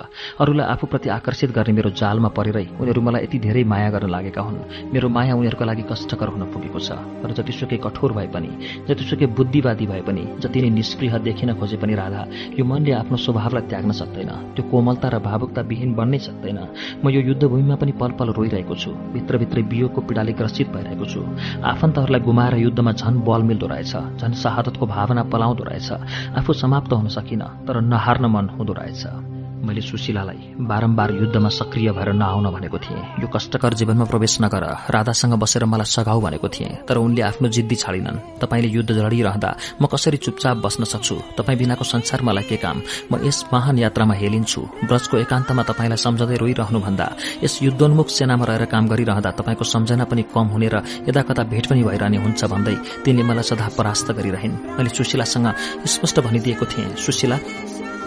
अरूलाई 0.40 0.66
आफूप्रति 0.66 1.08
आकर्षित 1.08 1.50
गर्ने 1.54 1.72
मेरो 1.72 1.90
जालमा 1.94 2.28
परेरै 2.28 2.66
उनीहरू 2.80 3.00
मलाई 3.02 3.22
यति 3.24 3.38
धेरै 3.38 3.64
माया 3.64 3.90
गर्न 3.90 4.10
लागेका 4.10 4.42
हुन्। 4.42 4.92
मेरो 4.92 5.08
माया 5.08 5.34
उनीहरूका 5.34 5.64
लागि 5.64 5.84
कष्टकर 5.90 6.28
हुन 6.28 6.42
पुगेको 6.52 6.78
छ। 6.78 6.90
तर 7.22 7.30
जतिसुकै 7.38 7.78
कठोर 7.78 8.12
भए 8.12 8.26
पनि 8.34 8.50
जतिसुकै 8.88 9.26
बुद्धिवादी 9.38 9.86
भए 9.86 10.02
पनि 10.02 10.22
जति 10.42 10.58
नै 10.62 10.70
निष्क्रिय 10.70 11.18
देखिन 11.18 11.54
खोजे 11.58 11.76
पनि 11.76 11.94
राधा 11.94 12.22
यो 12.58 12.64
मनले 12.64 12.92
आफ्नो 12.92 13.16
स्वभावलाई 13.16 13.66
त्याग्न 13.70 13.90
सक्दैन। 13.92 14.30
त्यो 14.54 14.62
कोमलता 14.70 15.08
र 15.08 15.17
भावुकता 15.18 15.60
विहीन 15.62 15.94
बन्नै 15.94 16.18
सक्दैन। 16.18 16.58
म 17.04 17.08
यो 17.08 17.20
युद्धभूमिमा 17.20 17.76
पनि 17.76 17.92
पल 17.92 18.10
पल 18.18 18.28
रोइरहेको 18.32 18.74
छु। 18.74 18.90
भित्रभित्रै 18.90 19.62
बियोको 19.62 20.00
पीडाले 20.00 20.32
ग्रसित 20.32 20.68
भइरहेको 20.68 21.04
छु। 21.04 21.20
आफन्तहरूलाई 21.64 22.20
गुमाएर 22.20 22.54
युद्धमा 22.58 22.92
झन 22.92 23.14
बल 23.26 23.42
मिल्दो 23.42 23.66
रहेछ 23.66 24.20
झन 24.20 24.32
शहादतको 24.32 24.86
भावना 24.86 25.22
पलाउँदो 25.22 25.64
रहेछ। 25.64 25.90
आफू 26.36 26.52
समाप्त 26.52 26.92
हुन 26.92 27.08
सकिन 27.08 27.42
तर 27.66 27.80
नहार्न 27.80 28.26
मन 28.26 28.48
हुँदो 28.48 28.72
रहेछ। 28.72 29.37
मैले 29.58 29.80
सुशीलालाई 29.80 30.54
बारम्बार 30.70 31.10
युद्धमा 31.12 31.48
सक्रिय 31.48 31.90
भएर 31.92 32.12
नआउन 32.12 32.46
भनेको 32.50 32.78
थिएँ। 32.78 33.02
यो 33.20 33.26
कष्टकर 33.26 33.74
जीवनमा 33.74 34.04
प्रवेश 34.04 34.40
नगर 34.40 34.64
राधासँग 34.90 35.34
बसेर 35.34 35.64
मलाई 35.64 35.84
सघाउ 35.86 36.20
भनेको 36.20 36.48
थिएँ 36.48 36.70
तर 36.88 36.96
उनले 36.96 37.22
आफ्नो 37.22 37.48
जिद्दी 37.48 37.76
छाडिनन्। 37.76 38.18
तपाईँले 38.40 38.68
युद्ध 38.68 38.90
लडिरहँदा 38.90 39.50
म 39.82 39.86
कसरी 39.86 40.16
चुपचाप 40.16 40.56
बस्न 40.64 40.84
सक्छु? 40.84 41.16
तपाईँ 41.38 41.58
बिनाको 41.58 41.84
संसार 41.84 42.22
मलाई 42.22 42.44
के 42.48 42.56
काम? 42.56 42.82
म 43.12 43.18
यस 43.26 43.44
महान 43.52 43.78
यात्रामा 43.78 44.14
हेलिन्छु। 44.14 44.60
ब्रजको 44.88 45.16
एकान्तमा 45.18 45.62
तपाईँलाई 45.62 45.96
सम्झँदै 45.96 46.36
रोइरहनुभन्दा 46.38 47.06
यस 47.44 47.58
युद्धोन्मुख 47.62 48.08
सेनामा 48.08 48.44
रहेर 48.44 48.64
काम 48.72 48.88
गरिरहँदा 48.88 49.30
तपाईँको 49.38 49.64
सम्झना 49.64 50.04
पनि 50.06 50.22
कम 50.34 50.46
हुने 50.54 50.68
र 50.68 50.82
यदा 51.08 51.22
कता 51.28 51.42
भेट 51.50 51.66
पनि 51.66 51.82
भइरहने 51.82 52.18
हुन्छ 52.22 52.44
भन्दै 52.44 52.76
तिनले 53.04 53.22
मलाई 53.22 53.44
सदा 53.50 53.68
परास्त 53.78 54.12
गरिरहन्। 54.18 54.78
मैले 54.78 54.90
सुशीलासँग 54.94 55.46
स्पष्ट 55.86 56.20
भनिदिएको 56.20 56.64
थिएँ। 56.64 56.94
सुशीला 56.96 57.36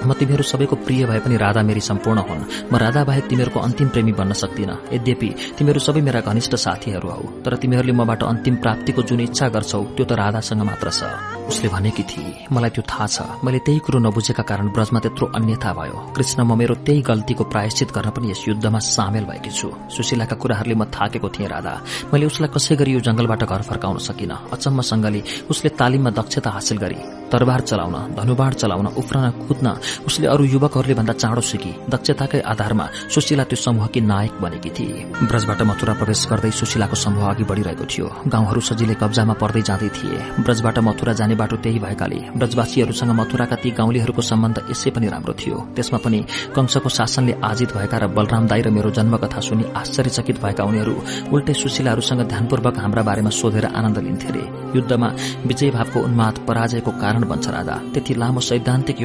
म 0.01 0.13
तिमीहरू 0.13 0.43
सबैको 0.43 0.75
प्रिय 0.85 1.05
भए 1.05 1.19
पनि 1.19 1.35
राधा 1.37 1.61
मेरी 1.61 1.81
सम्पूर्ण 1.81 2.19
हुन्। 2.27 2.41
म 2.71 2.75
राधा 2.75 3.03
बाहेक 3.03 3.25
तिमीहरूको 3.29 3.59
अन्तिम 3.59 3.87
प्रेमी 3.89 4.13
बन्न 4.17 4.33
सक्दिन। 4.33 4.71
यद्यपि 4.93 5.29
तिमीहरू 5.57 5.79
सबै 5.79 6.01
मेरा 6.01 6.21
घनिष्ठ 6.21 6.55
साथीहरू 6.55 7.09
हौ 7.09 7.23
तर 7.45 7.55
तिमीहरूले 7.61 7.93
मबाट 7.93 8.23
अन्तिम 8.23 8.55
प्राप्तिको 8.63 9.01
जुन 9.01 9.19
इच्छा 9.27 9.47
गर्छौ 9.55 9.81
त्यो 9.95 10.05
त 10.05 10.11
राधासँग 10.17 10.61
मात्र 10.61 10.89
छ। 10.89 11.01
उसले 11.47 11.69
भनेकी 11.69 12.03
थिए 12.03 12.47
मलाई 12.51 12.71
त्यो 12.75 12.83
थाहा 12.89 13.07
छ। 13.07 13.17
मैले 13.45 13.59
त्यही 13.65 13.79
कुरो 13.85 13.99
नबुझेका 13.99 14.43
कारण 14.43 14.67
ब्रजमा 14.73 14.99
त्यत्रो 15.03 15.25
अन्यथा 15.37 15.71
भयो। 15.77 15.97
कृष्ण 16.15 16.39
म 16.43 16.57
मेरो 16.57 16.75
त्यही 16.87 17.01
गल्तीको 17.01 17.43
प्रायश्चित 17.53 17.89
गर्न 17.91 18.09
पनि 18.15 18.31
यस 18.31 18.41
युद्धमा 18.47 18.79
सामेल 18.79 19.25
भएकी 19.29 19.51
छु। 19.51 19.67
सुशीलाका 19.91 20.35
कुराहरूले 20.41 20.75
म 20.75 20.83
थाकेको 20.89 21.29
थिएँ 21.29 21.49
राधा। 21.53 21.73
मैले 22.13 22.25
उसलाई 22.25 22.49
कसै 22.49 22.75
गरी 22.79 22.91
यो 22.93 22.99
जंगलबाट 23.05 23.43
घर 23.43 23.61
फर्काउन 23.69 23.97
सकिन। 23.99 24.31
अचम्मसँगले 24.55 25.21
उसले 25.51 25.69
तालिममा 25.77 26.09
दक्षता 26.17 26.49
हासिल 26.49 26.77
गरी 26.77 26.99
तरबार 27.31 27.61
चलाउन 27.63 27.95
धनुबाण 28.15 28.51
चलाउन 28.61 28.87
उफ्रन 28.91 29.25
कुद्न 29.47 29.67
उसले 30.07 30.27
अरू 30.27 30.43
युवकहरूले 30.45 30.95
भन्दा 30.95 31.13
चाँडो 31.13 31.41
सिकी। 31.41 31.71
दक्षताकै 31.89 32.39
आधारमा 32.41 32.85
सुशीला 33.09 33.43
त्यो 33.43 33.57
समूहकी 33.57 34.01
नायक 34.01 34.33
बनेकी 34.41 34.69
थिए। 34.69 35.05
ब्रजबाट 35.23 35.61
मथुरा 35.61 35.93
प्रवेश 35.93 36.21
गर्दै 36.31 36.51
सुशीलाको 36.51 36.95
समूह 36.95 37.25
अघि 37.29 37.43
बढ़िरहेको 37.43 37.85
थियो। 37.85 38.07
गाउँहरू 38.27 38.61
सजिलै 38.61 38.95
कब्जामा 39.01 39.33
पर्दै 39.41 39.61
जाँदै 39.61 39.89
थिए। 39.89 40.19
ब्रजबाट 40.41 40.77
मथुरा 40.79 41.13
जाने 41.13 41.35
बाटो 41.35 41.55
त्यही 41.63 41.79
भएकाले 41.79 42.19
ब्रजवासीहरूसँग 42.37 43.11
मथुराका 43.11 43.55
ती 43.63 43.69
गाउँलेहरूको 43.71 44.21
सम्बन्ध 44.21 44.57
यसै 44.71 44.89
पनि 44.91 45.07
राम्रो 45.07 45.33
थियो। 45.33 45.57
त्यसमा 45.75 45.99
पनि 46.03 46.19
कंसको 46.55 46.89
शासनले 46.89 47.33
आजित 47.41 47.69
भएका 47.77 47.97
र 47.97 48.07
बलराम 48.07 48.47
दाई 48.47 48.61
र 48.61 48.69
मेरो 48.69 48.89
जन्मकथा 48.91 49.39
सुनि 49.41 49.63
आश्चर्यचकित 49.75 50.37
भएका 50.43 50.63
उनीहरू 50.63 50.95
उल्टै 51.33 51.53
सुशीलाहरूसँग 51.53 52.21
ध्यानपूर्वक 52.31 52.77
हाम्रा 52.79 53.03
बारेमा 53.03 53.31
सोधेर 53.31 53.65
आनन्द 53.67 53.97
लिन्थे 53.97 54.29
रे। 54.31 54.43
युद्धमा 54.75 55.07
विजय 55.45 55.69
भावको 55.71 55.99
उन्माद 55.99 56.35
पराजयको 56.47 56.91
कारण 57.01 57.23
बन्छ 57.27 57.47
राधा 57.49 57.75
त्यति 57.93 58.13
लामो 58.13 58.39
सैद्धान्तिक 58.41 59.01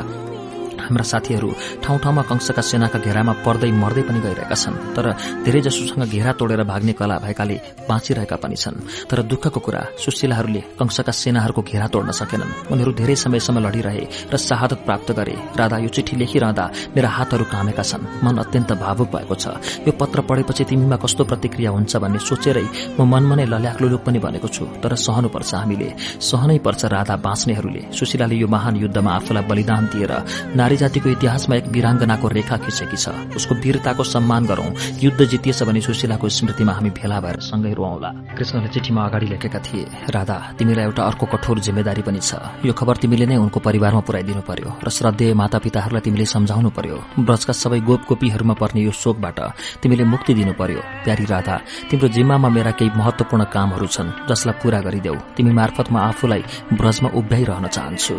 युद्ध 0.00 0.10
ज्ञान 0.12 0.28
नभएका 0.28 0.37
हाम्रा 0.88 1.04
साथीहरू 1.04 1.48
ठाउँ 1.84 1.98
ठाउँमा 2.00 2.22
कंसका 2.30 2.62
सेनाका 2.64 2.98
घेरामा 2.98 3.32
पर्दै 3.44 3.70
मर्दै 3.76 4.02
पनि 4.08 4.20
गइरहेका 4.24 4.56
छन् 4.56 4.76
तर 4.96 5.06
धेरैजसोसँग 5.44 6.04
घेरा 6.08 6.32
तोडेर 6.40 6.62
भाग्ने 6.64 6.92
कला 6.96 7.16
भएकाले 7.24 7.56
बाँचिरहेका 7.88 8.36
पनि 8.42 8.56
छन्। 8.56 8.76
तर 9.10 9.18
दुःखको 9.28 9.60
कुरा 9.60 9.82
सुशीलाहरूले 10.00 10.62
कंसका 10.80 11.12
सेनाहरूको 11.12 11.62
घेरा 11.62 11.86
तोड्न 11.92 12.10
सकेनन्। 12.10 12.72
उनीहरू 12.72 12.92
धेरै 13.00 13.16
समयसम्म 13.24 13.58
लडिरहे 13.66 14.04
र 14.32 14.36
शहादत 14.38 14.80
प्राप्त 14.86 15.08
गरे। 15.12 15.36
राधा 15.60 15.76
यो 15.84 15.88
चिठी 15.92 16.16
लेखिरहँदा 16.16 16.64
मेरा 16.96 17.08
हातहरू 17.08 17.44
कामेका 17.52 17.82
छन्। 17.82 18.02
मन 18.24 18.36
अत्यन्त 18.44 18.70
भावुक 18.80 19.08
भएको 19.12 19.34
छ। 19.34 19.46
यो 19.86 19.92
पत्र 19.92 20.18
पढेपछि 20.24 20.64
तिमीमा 20.64 20.96
कस्तो 20.96 21.22
प्रतिक्रिया 21.28 21.70
हुन्छ 21.70 21.92
भन्ने 22.00 22.18
सोचेरै 22.18 22.66
म 22.96 23.04
मनमा 23.04 23.34
नै 23.36 23.46
लल्याक्लुलुक 23.52 24.02
पनि 24.06 24.18
भनेको 24.24 24.48
छु। 24.48 24.64
तर 24.80 24.94
सहनुपर्छ 24.96 25.50
हामीले। 25.54 25.88
सहनै 26.20 26.58
पर्छ 26.64 26.82
राधा 26.88 27.14
बाँच्नेहरूले। 27.20 27.82
सुशीलाले 27.92 28.36
यो 28.36 28.48
महान 28.48 28.74
युद्धमा 28.84 29.10
आफूलाई 29.18 29.44
बलिदान 29.50 29.84
दिएर 29.92 30.12
नारी 30.54 30.76
जातिको 30.78 31.08
इतिहासमा 31.10 31.54
एक 31.56 31.66
वीराङ्गनाको 31.74 32.26
रेखा 32.28 32.56
खिचेकी 32.64 32.96
छ। 32.96 33.06
उसको 33.36 33.54
वीरताको 33.58 34.02
सम्मान 34.04 34.46
गरौं। 34.46 34.70
युद्ध 35.02 35.20
जितिएछ 35.22 35.62
भने 35.62 35.80
सुशीलाको 35.80 36.28
स्मृतिमा 36.28 36.72
हामी 36.72 36.90
भेला 36.94 37.18
भएर 37.20 37.36
सँगै 37.42 37.72
रोआउला 37.74 38.10
कृष्णले 38.38 38.68
चिठीमा 38.68 39.02
अगाडि 39.06 39.26
लेखेका 39.26 39.58
थिए 39.66 39.84
राधा 40.14 40.36
तिमीलाई 40.58 40.84
एउटा 40.84 41.02
अर्को 41.02 41.26
कठोर 41.26 41.58
जिम्मेदारी 41.58 42.02
पनि 42.02 42.20
छ। 42.20 42.38
यो 42.64 42.72
खबर 42.72 42.96
तिमीले 43.02 43.26
नै 43.26 43.36
उनको 43.36 43.58
परिवारमा 43.60 44.00
पुर्याइदिनु 44.06 44.42
पर्यो 44.46 44.70
र 44.78 44.88
श्रद्धेय 44.88 45.34
माता 45.34 45.58
पिताहरूलाई 45.58 46.02
तिमीले 46.06 46.26
सम्झाउनु 46.26 46.70
पर्यो। 46.70 46.96
ब्रजका 47.26 47.52
सबै 47.52 47.80
गोप 47.82 48.02
गोपीहरूमा 48.08 48.54
पर्ने 48.54 48.80
यो 48.86 48.92
शोकबाट 48.92 49.38
तिमीले 49.82 50.04
मुक्ति 50.04 50.32
दिनु 50.34 50.52
पर्यो। 50.54 50.80
प्यारी 51.04 51.24
राधा 51.24 51.56
तिम्रो 51.90 52.08
जिम्मामा 52.08 52.48
मेरा 52.48 52.70
केही 52.78 52.90
महत्वपूर्ण 52.96 53.44
कामहरू 53.54 53.86
छन् 53.86 54.14
जसलाई 54.28 54.54
पूरा 54.62 54.80
गरिदेऊ। 54.86 55.16
तिमी 55.36 55.52
मार्फत 55.52 55.86
म 55.92 55.96
आफूलाई 55.98 56.42
ब्रजमा 56.72 57.08
उभ्याइरहन 57.18 57.66
चाहन्छु। 57.66 58.16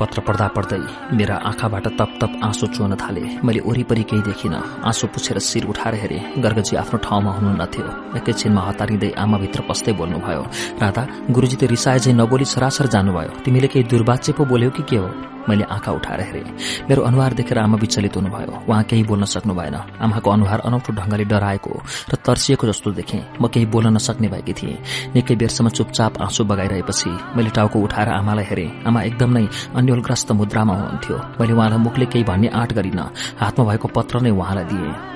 पत्र 0.00 0.20
पढ्दा 0.26 0.46
पढ्दै 0.56 0.78
मेरा 1.16 1.34
आँखाबाट 1.50 1.86
तप 1.98 2.10
तप 2.20 2.32
आँसु 2.44 2.66
चुहन 2.66 2.94
थाले। 2.96 3.22
मैले 3.44 3.60
वरिपरि 3.66 4.02
केही 4.02 4.22
देखिन। 4.22 4.54
आँसु 4.84 5.06
पुछेर 5.06 5.38
शिर 5.40 5.66
उठाएर 5.66 5.94
हेरे। 5.94 6.18
गर्गजी 6.42 6.76
आफ्नो 6.76 6.98
ठाउँमा 6.98 7.30
हुनुहुन्नथ्यो 7.32 7.86
एकैछिनमा 8.18 8.62
हतारिँदै 8.68 9.10
आमाभित्र 9.18 9.60
पस्दै 9.68 9.92
बोल्नुभयो। 9.92 10.42
राधा 10.82 11.02
गुरुजी 11.30 11.56
त 11.56 11.70
रिसाए 11.70 11.98
चाहिँ 11.98 12.18
नबोली 12.18 12.44
सरासर 12.44 12.86
जानुभयो। 12.94 13.40
तिमीले 13.44 13.68
केही 13.68 13.84
दुर्वाच्य 13.86 14.32
पो 14.32 14.44
बोल्यौ 14.44 14.70
कि 14.70 14.82
के 14.82 14.96
हो? 14.96 15.08
मैले 15.48 15.64
आँखा 15.64 15.92
उठाएर 15.92 16.20
हेरेँ। 16.20 16.44
मेरो 16.88 17.02
अनुहार 17.02 17.32
देखेर 17.34 17.58
आमा 17.58 17.76
विचलित 17.76 18.16
हुनुभयो। 18.16 18.64
उहाँ 18.68 18.82
केही 18.84 19.02
बोल्न 19.04 19.24
सक्नु 19.24 19.54
भएन। 19.54 19.74
आमाको 20.00 20.30
अनुहार 20.30 20.60
अनौठो 20.60 20.92
ढंगले 20.92 21.24
डराएको 21.24 21.72
र 22.10 22.14
तर्सिएको 22.16 22.66
जस्तो 22.66 22.90
देखेँ। 22.90 23.22
म 23.42 23.48
केही 23.48 23.66
बोल्न 23.66 23.94
नसक्ने 23.94 24.28
भएकी 24.28 24.52
थिएँ। 24.52 24.78
निकै 25.14 25.34
बेरसम्म 25.36 25.68
चुपचाप 25.68 26.22
आँसु 26.22 26.44
बगाइरहेपछि 26.44 27.10
मैले 27.36 27.50
टाउको 27.50 27.78
उठाएर 27.78 28.08
आमालाई 28.08 28.44
हेरेँ। 28.44 28.70
आमा 28.86 29.02
एकदम 29.02 29.30
नै 29.38 29.46
अन्यलग्रस्त 29.76 30.32
मुद्रामा 30.32 30.74
हुनुहुन्थ्यो। 30.74 31.16
मैले 31.40 31.52
उहाँलाई 31.52 31.78
मुखले 31.78 32.06
केही 32.06 32.24
भन्ने 32.24 32.48
आँट 32.48 32.72
गरिन। 32.72 33.00
हातमा 33.40 33.64
भएको 33.64 33.88
पत्र 33.88 34.20
नै 34.20 34.30
उहाँलाई 34.30 34.64
दिएँ। 34.64 35.13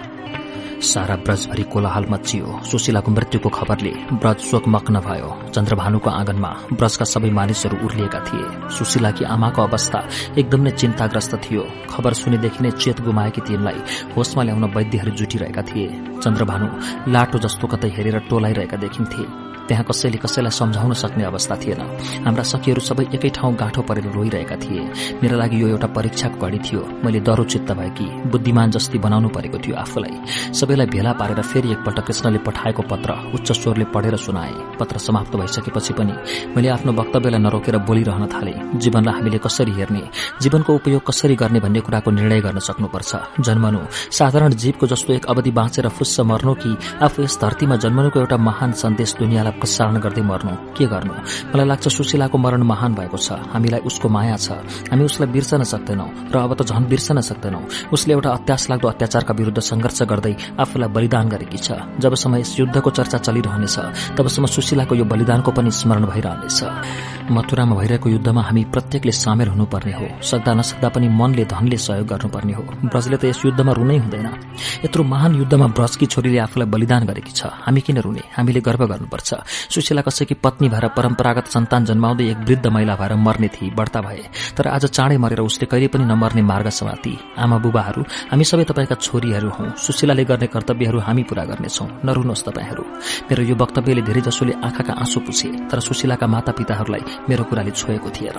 सारा 0.79 1.17
ब्रजभरि 1.17 1.63
कोलाहाल 1.63 2.07
मचियो 2.11 2.61
सुशीलाको 2.65 3.11
मृत्युको 3.11 3.49
खबरले 3.49 3.93
ब्रज 4.15 4.39
शोकमग्न 4.41 5.01
भयो। 5.01 5.31
चन्द्रभानुको 5.51 6.11
आँगनमा 6.11 6.51
ब्रजका 6.73 7.05
सबै 7.05 7.31
मानिसहरू 7.31 7.77
उर्लिएका 7.85 8.21
थिए। 8.21 8.71
सुशीलाकी 8.71 9.25
आमाको 9.27 9.63
अवस्था 9.63 9.99
एकदम 10.39 10.63
नै 10.63 10.71
चिन्ताग्रस्त 10.71 11.35
थियो। 11.45 11.63
खबर 11.91 12.13
सुनेदेखि 12.13 12.63
नै 12.63 12.71
चेत 12.71 13.01
गुमाएकी 13.01 13.41
तिनलाई 13.41 13.81
होसमा 14.17 14.43
ल्याउन 14.43 14.65
वैद्यहरू 14.71 15.11
जुटिरहेका 15.19 15.63
थिए। 15.63 15.89
चन्द्रभानु 16.23 16.67
लाटो 17.11 17.39
जस्तो 17.39 17.67
कतै 17.67 17.89
हेरेर 17.89 18.19
टोलाइरहेका 18.31 18.77
देखिन्थे। 18.77 19.48
त्यहाँ 19.69 19.85
कसैले 19.85 20.19
कसैलाई 20.19 20.51
सम्झाउन 20.51 20.93
सक्ने 20.95 21.25
अवस्था 21.25 21.57
थिएन। 21.57 21.81
हाम्रा 22.27 22.43
सखीहरू 22.43 22.81
सबै 22.81 23.05
एकै 23.15 23.29
ठाउँ 23.37 23.55
गाँठो 23.55 23.83
परेर 23.83 24.07
रोइरहेका 24.13 24.57
थिए। 24.57 24.83
मेरा 25.23 25.37
लागि 25.37 25.63
यो 25.63 25.69
एउटा 25.69 25.87
परीक्षाको 25.97 26.47
घडी 26.47 26.59
थियो। 26.65 26.83
मैले 27.05 27.21
डरो 27.21 27.45
चित्त 27.45 27.73
भएकी 27.73 28.07
बुद्धिमान 28.31 28.71
जस्ती 28.71 28.99
बनाउनु 28.99 29.29
परेको 29.29 29.59
थियो 29.59 29.77
आफूलाई। 29.77 30.53
सबैलाई 30.55 30.87
भेला 30.87 31.13
पारेर 31.13 31.41
फेरि 31.43 31.73
एकपल्ट 31.73 32.01
कृष्णले 32.07 32.39
पठाएको 32.47 32.83
पत्र 32.91 33.11
उच्च 33.35 33.53
स्वरले 33.53 33.85
पढेर 33.95 34.17
सुनाए। 34.17 34.53
पत्र 34.81 34.99
समाप्त 34.99 35.37
भइसकेपछि 35.37 35.93
पनि 35.93 36.15
मैले 36.57 36.69
आफ्नो 36.69 36.93
वक्तव्यलाई 36.93 37.41
नरोकेर 37.41 37.77
बोलिरहन 37.85 38.27
थाले। 38.27 38.55
जीवनलाई 38.79 39.15
हामीले 39.15 39.39
कसरी 39.39 39.73
हेर्ने? 39.73 40.03
जीवनको 40.43 40.75
उपयोग 40.75 41.03
कसरी 41.07 41.37
गर्ने 41.37 41.61
भन्ने 41.61 41.81
कुराको 41.81 42.11
निर्णय 42.11 42.41
गर्न 42.41 42.59
सक्नुपर्छ। 42.59 43.13
जन्मनु 43.41 43.81
साधारण 44.13 44.53
जीवको 44.55 44.87
जस्तो 44.87 45.13
एक 45.13 45.27
अवधि 45.27 45.51
बाँचेर 45.51 45.89
फुस्स 45.89 46.21
मर्नु 46.21 46.55
कि 46.55 46.77
आफू 47.03 47.23
यस 47.23 47.39
धरतीमा 47.41 47.77
जन्मनुको 47.77 48.21
एउटा 48.21 48.37
महान 48.39 48.73
सन्देश 48.73 49.15
दुनियाँलाई 49.19 49.58
प्रसारण 49.59 49.97
गर्दै 49.99 50.23
मर्नु। 50.23 50.55
के 50.77 50.87
गर्नु? 50.87 51.13
मलाई 51.53 51.67
लाग्छ 51.67 51.89
सुशीलाको 51.89 52.39
मरण 52.39 52.63
महान 52.63 52.95
भएको 52.95 53.19
छ। 53.19 53.29
हामीलाई 53.53 53.81
उसको 53.85 54.09
माया 54.09 54.37
छ। 54.39 54.49
हामी 54.91 55.05
उसलाई 55.05 55.29
बिर्सन 55.35 55.63
सक्दैनौ 55.63 56.07
र 56.33 56.37
अब 56.39 56.53
त 56.55 56.63
झन 56.65 56.85
बिर्सन 56.87 57.21
सक्दैनौ। 57.21 57.61
उसले 57.93 58.13
एउटा 58.15 58.31
अत्यास 58.31 58.63
लाग्दो 58.71 58.89
अत्याचारका 58.89 59.33
विरूद्ध 59.35 59.61
संघर्ष 59.61 60.03
गर्दै 60.03 60.35
आफूलाई 60.59 60.89
बलिदान 60.89 61.27
गरेकी 61.29 61.59
छ। 61.59 61.69
जबसम्म 61.99 62.37
यस 62.41 62.51
युद्धको 62.61 62.91
चर्चा 62.91 63.19
चलिरहनेछ 63.19 63.77
तबसम्म 64.17 64.47
सुशीलाको 64.47 64.95
यो 64.95 65.05
बलिदानको 65.05 65.51
पनि 65.51 65.71
स्मरण 65.71 66.05
भइरहनेछ। 66.07 66.59
मथुरामा 67.31 67.75
भइरहेको 67.77 68.09
युद्धमा 68.09 68.43
हामी 68.43 68.65
प्रत्येकले 68.73 69.13
सामेल 69.13 69.49
हुनुपर्ने 69.49 69.93
हो। 69.93 70.07
सक्दा 70.23 70.53
नसक्दा 70.55 70.89
पनि 70.89 71.09
मनले 71.09 71.45
धनले 71.45 71.77
सहयोग 71.77 72.07
गर्नुपर्ने 72.07 72.53
हो। 72.53 72.63
ब्रजले 72.89 73.17
त 73.17 73.25
यस 73.25 73.43
युद्धमा 73.45 73.73
रुनै 73.73 73.97
हुँदैन। 73.99 74.29
यत्रो 74.85 75.03
महान 75.05 75.35
युद्धमा 75.35 75.67
ब्रजकी 75.77 76.07
छोरीले 76.07 76.39
आफूलाई 76.39 76.69
बलिदान 76.69 77.03
गरेकी 77.07 77.33
छ। 77.33 77.47
हामी 77.65 77.81
किन 77.81 77.99
रुने 77.99 78.23
हामीले 78.37 78.61
गर्व 78.61 78.83
गर्नुपर्छ। 78.87 79.29
सुशीला 79.69 80.03
कसैकी 80.03 80.35
पत्नी 80.41 80.69
भएर 80.69 80.89
परम्परागत 80.97 81.47
सन्तान 81.49 81.85
जन्माउँदै 81.85 82.25
एक 82.31 82.39
वृद्ध 82.49 82.67
महिला 82.67 82.95
भएर 82.97 83.15
मर्ने 83.17 83.49
थिए 83.49 83.71
बढ्ता 83.71 84.01
भए। 84.01 84.23
तर 84.57 84.67
आज 84.69 84.85
चाँडै 84.87 85.17
मरेर 85.17 85.41
उसले 85.41 85.67
कहिले 85.67 85.89
पनि 85.89 86.05
नमर्ने 86.05 86.43
मार्ग 86.43 86.69
समाती। 86.71 87.13
आमा 87.39 87.57
बुबाहरू 87.59 88.03
हामी 88.33 88.45
सबै 88.45 88.65
तपाईँका 88.65 88.97
छोरीहरू 88.97 89.49
हौ। 89.49 89.65
सुशीलाले 89.77 90.25
गर्ने 90.25 90.47
कर्तव्यहरू 90.47 90.99
हामी 90.99 91.23
पूरा 91.29 91.45
गर्नेछौ। 91.45 91.85
नरुनुहोस् 92.05 92.45
तपाईँहरू। 92.49 92.83
मेरो 93.29 93.43
यो 93.45 93.55
वक्तव्यले 93.55 94.03
धेरै 94.03 94.21
जसोले 94.21 94.53
आँखाका 94.65 94.93
आँसु 95.03 95.21
पुछे 95.21 95.49
तर 95.69 95.81
सुशीलाका 95.81 96.27
माता 96.27 96.53
पिताहरूलाई 96.53 97.03
मेरो 97.29 97.45
कुराले 97.45 97.71
छोएको 97.71 98.11
थिएन 98.11 98.39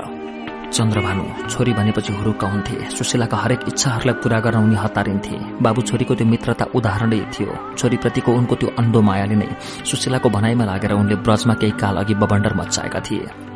चन्द्रभानु 0.70 1.24
छोरी 1.50 1.74
भनेपछि 1.74 2.14
हुरुक्क 2.14 2.44
हुन्थे। 2.44 2.76
सुशीलाका 2.94 3.38
हरेक 3.38 3.62
इच्छाहरूलाई 3.68 4.16
पूरा 4.22 4.40
गर्न 4.40 4.58
उनी 4.58 4.76
हतारिन्थे। 4.76 5.36
बाबु 5.66 5.82
छोरीको 5.82 6.14
त्यो 6.16 6.28
मित्रता 6.30 6.66
उदाहरणै 6.78 7.20
थियो। 7.34 7.52
छोरीप्रतिको 7.74 8.32
उनको 8.32 8.56
त्यो 8.56 8.70
अन्धो 8.78 9.02
मायाले 9.02 9.36
नै 9.36 9.50
सुशीलाको 9.90 10.30
भनाइमा 10.30 10.66
लागेर 10.70 10.94
उनले 10.94 11.16
ब्रजमा 11.26 11.54
केही 11.58 11.74
काल 11.74 11.96
अघि 11.98 12.14
बबण्डर 12.22 12.54
मचाएका 12.54 13.00
थिए। 13.02 13.49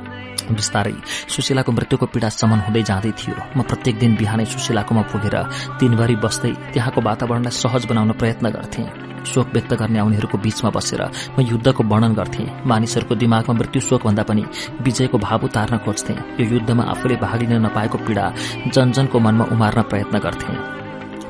बिस्तारै 0.52 0.94
सुशीलाको 1.30 1.72
मृत्युको 1.72 2.06
पीड़ा 2.14 2.30
समन 2.30 2.60
हुँदै 2.68 2.84
जाँदै 2.84 3.12
थियो। 3.20 3.36
म 3.58 3.62
प्रत्येक 3.64 3.96
दिन 4.00 4.12
बिहानै 4.16 4.46
सुशीलाकोमा 4.46 5.04
पुगेर 5.12 5.36
दिनभरि 5.80 6.16
बस्दै 6.20 6.54
त्यहाँको 6.74 7.00
वातावरणलाई 7.02 7.54
सहज 7.54 7.86
बनाउन 7.90 8.12
प्रयत्न 8.20 8.50
गर्थे। 8.50 8.84
शोक 9.24 9.48
व्यक्त 9.56 9.74
गर्ने 9.80 10.00
आउनेहरूको 10.00 10.38
बीचमा 10.38 10.70
बसेर 10.76 11.02
म 11.36 11.48
युद्धको 11.48 11.84
वर्णन 11.88 12.14
गर्थे। 12.14 12.44
मानिसहरूको 12.68 13.16
दिमागमा 13.16 13.54
मृत्यु 13.56 13.82
शोकभन्दा 13.88 14.24
पनि 14.28 14.44
विजयको 14.84 15.18
भाव 15.18 15.48
उतार्न 15.48 15.78
खोज्थे। 15.80 16.14
यो 16.14 16.46
युद्धमा 16.54 16.84
आफूले 16.84 17.16
भाग 17.24 17.40
लिन 17.42 17.64
नपाएको 17.66 17.98
पीड़ा 18.04 18.26
जनजनको 18.68 19.20
मनमा 19.20 19.46
उमार्न 19.56 19.82
प्रयत्न 19.88 20.20
गर्थे। 20.20 20.83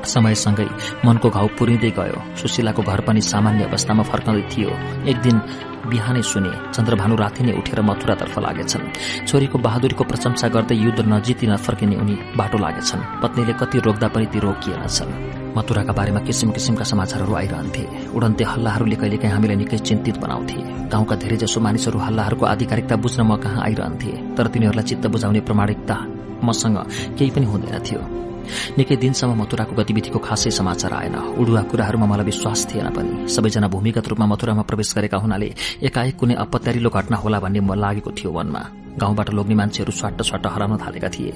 समयसँगै 0.04 0.68
मनको 1.04 1.28
घाउ 1.30 1.46
पुरिँदै 1.58 1.90
गयो। 1.98 2.18
सुशीलाको 2.36 2.82
घर 2.82 3.00
पनि 3.06 3.20
सामान्य 3.20 3.64
अवस्थामा 3.64 4.02
फर्कँदै 4.02 4.44
थियो। 4.52 4.70
एक 5.10 5.18
दिन 5.20 5.36
बिहानै 5.84 6.22
सुने 6.22 6.52
चन्द्रभानु 6.72 7.14
राति 7.16 7.42
नै 7.44 7.52
उठेर 7.60 7.80
मथुरातर्फ 7.82 8.38
लागेछन्। 8.38 8.84
छोरीको 9.28 9.58
बहादुरीको 9.58 10.04
प्रशंसा 10.04 10.48
गर्दै 10.48 10.76
युद्ध 10.76 11.00
नजिती 11.04 11.46
नफर्किने 11.46 11.96
उनी 11.96 12.14
बाटो 12.36 12.58
लागेछन्। 12.58 13.00
पत्नीले 13.22 13.52
कति 13.60 13.78
रोक्दा 13.84 14.08
पनि 14.08 14.26
ती 14.32 14.38
रोकिएनछन्। 14.40 15.12
मथुराका 15.56 15.92
बारेमा 15.92 16.20
किसिम 16.26 16.50
किसिमका 16.50 16.84
समाचारहरू 16.84 17.34
आइरहन्थे। 17.34 17.84
उडन्ते 18.16 18.44
हल्लाहरूले 18.44 18.96
कहिलेकाहीँ 18.96 19.34
हामीलाई 19.34 19.56
निकै 19.56 19.78
चिन्तित 19.78 20.16
बनाउँथे। 20.18 20.58
गाउँका 20.90 21.14
धेरैजसो 21.22 21.60
मानिसहरू 21.60 21.98
हल्लाहरूको 21.98 22.44
आधिकारिकता 22.46 22.96
बुझ्न 22.96 23.22
म 23.22 23.36
कहाँ 23.36 23.62
आइरहन्थे 23.62 24.12
तर 24.34 24.46
तिनीहरूलाई 24.50 24.84
चित्त 24.88 25.06
बुझाउने 25.06 25.40
प्रमाणिकता 25.46 25.96
मसँग 26.42 26.78
केही 27.18 27.30
पनि 27.30 27.46
हुँदैन 27.46 27.78
थियो। 27.86 28.00
निकै 28.78 28.96
दिनसम्म 28.96 29.32
मथुराको 29.42 29.72
गतिविधिको 29.74 30.18
खासै 30.18 30.50
समाचार 30.50 30.92
आएन। 30.92 31.16
उडुवा 31.40 31.62
कुराहरूमा 31.70 32.06
मलाई 32.06 32.24
विश्वास 32.24 32.60
थिएन 32.70 32.88
पनि। 32.96 33.28
सबैजना 33.28 33.68
भूमिगत 33.68 34.08
रूपमा 34.08 34.26
मथुरामा 34.26 34.62
प्रवेश 34.62 34.94
गरेका 34.96 35.18
हुनाले 35.18 35.48
एकाएक 35.82 36.16
कुनै 36.16 36.34
अपत्यारिलो 36.44 36.90
घटना 36.90 37.16
होला 37.16 37.38
भन्ने 37.40 37.60
म 37.60 37.74
लागेको 37.74 38.10
थियो 38.10 38.32
मनमा। 38.32 38.62
गाउँबाट 38.94 39.30
लोग्ने 39.34 39.54
मान्छेहरू 39.54 39.92
स्वाट्ट 39.92 40.22
स्वाट्ट 40.22 40.46
हराउन 40.46 40.78
थालेका 40.78 41.08
थिए। 41.10 41.32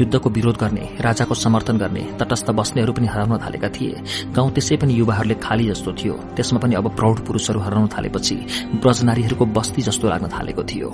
युद्धको 0.00 0.28
विरोध 0.30 0.56
गर्ने 0.56 0.84
राजाको 0.96 1.34
समर्थन 1.34 1.76
गर्ने 1.76 2.02
तटस्थ 2.16 2.50
बस्नेहरू 2.56 2.92
पनि 2.92 3.06
हराउन 3.06 3.36
थालेका 3.36 3.68
थिए। 3.68 4.32
गाउँ 4.32 4.50
त्यसै 4.50 4.76
पनि 4.80 4.92
युवाहरूले 4.96 5.36
खाली 5.36 5.68
जस्तो 5.68 5.92
थियो। 5.92 6.14
त्यसमा 6.36 6.58
पनि 6.58 6.74
अब 6.80 6.88
प्रौढ 6.96 7.16
पुरूषहरू 7.28 7.60
हराउन 7.60 7.88
थालेपछि 7.92 8.36
ब्रजनारीहरूको 8.80 9.44
बस्ती 9.44 9.82
जस्तो 9.82 10.08
लाग्न 10.08 10.32
थालेको 10.32 10.62
थियो। 10.64 10.88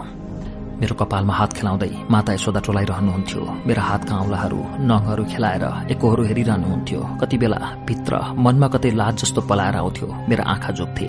मेरो 0.78 0.94
कपालमा 0.94 1.34
हात 1.34 1.52
खेलाउँदै 1.58 1.90
माता 2.06 2.32
यशोदा 2.38 2.60
टोलाइरहनुहुन्थ्यो 2.66 3.42
मेरा 3.66 3.82
हातका 3.82 4.14
औँलाहरू 4.22 4.60
नङहरू 4.88 5.24
खेलाएर 5.26 5.64
एकोहरू 5.90 6.22
हेरिरहनुहुन्थ्यो। 6.30 7.00
कति 7.20 7.36
बेला 7.42 7.58
भित्र 7.88 8.12
मनमा 8.38 8.68
कतै 8.74 8.90
लाज 8.94 9.14
जस्तो 9.20 9.40
पलाएर 9.50 9.76
आउँथ्यो। 9.82 10.06
मेरा 10.30 10.44
आँखा 10.54 10.70
जोग्थे 10.78 11.08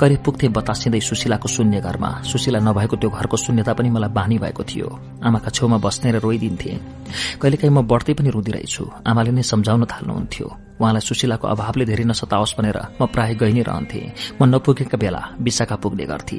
कहिले 0.00 0.16
पुग्थे 0.24 0.48
बतासिँदै 0.50 1.00
सुशीलाको 1.00 1.48
शून्य 1.48 1.80
घरमा। 1.86 2.10
सुशीला 2.26 2.58
नभएको 2.66 2.96
त्यो 2.98 3.10
घरको 3.10 3.36
शून्यता 3.38 3.72
पनि 3.78 3.90
मलाई 3.94 4.10
बानी 4.18 4.36
भएको 4.42 4.62
थियो। 4.66 4.88
आमाका 5.22 5.50
छेउमा 5.54 5.78
बस्ने 5.78 6.10
र 6.10 6.18
रोइदिन्थे। 6.18 6.72
कहिलेकाहीँ 7.38 7.70
म 7.70 7.86
बढ्दै 7.86 8.12
पनि 8.18 8.30
रुँदिरहेछु। 8.34 8.84
आमाले 9.06 9.30
नै 9.30 9.42
सम्झाउन 9.46 9.84
थाल्नुहुन्थ्यो। 9.92 10.46
उहाँलाई 10.80 11.00
सुशीलाको 11.00 11.46
अभावले 11.48 11.84
धेरै 11.84 12.04
नसताओस् 12.04 12.54
भनेर 12.58 12.78
म 13.00 13.06
प्राय 13.06 13.34
गइ 13.34 13.52
नै 13.52 13.62
रहन्थे। 13.62 14.00
म 14.40 14.44
नपुगेका 14.50 14.98
बेला 14.98 15.22
विशाखा 15.38 15.76
पुग्ने 15.76 16.04
गर्थे। 16.04 16.38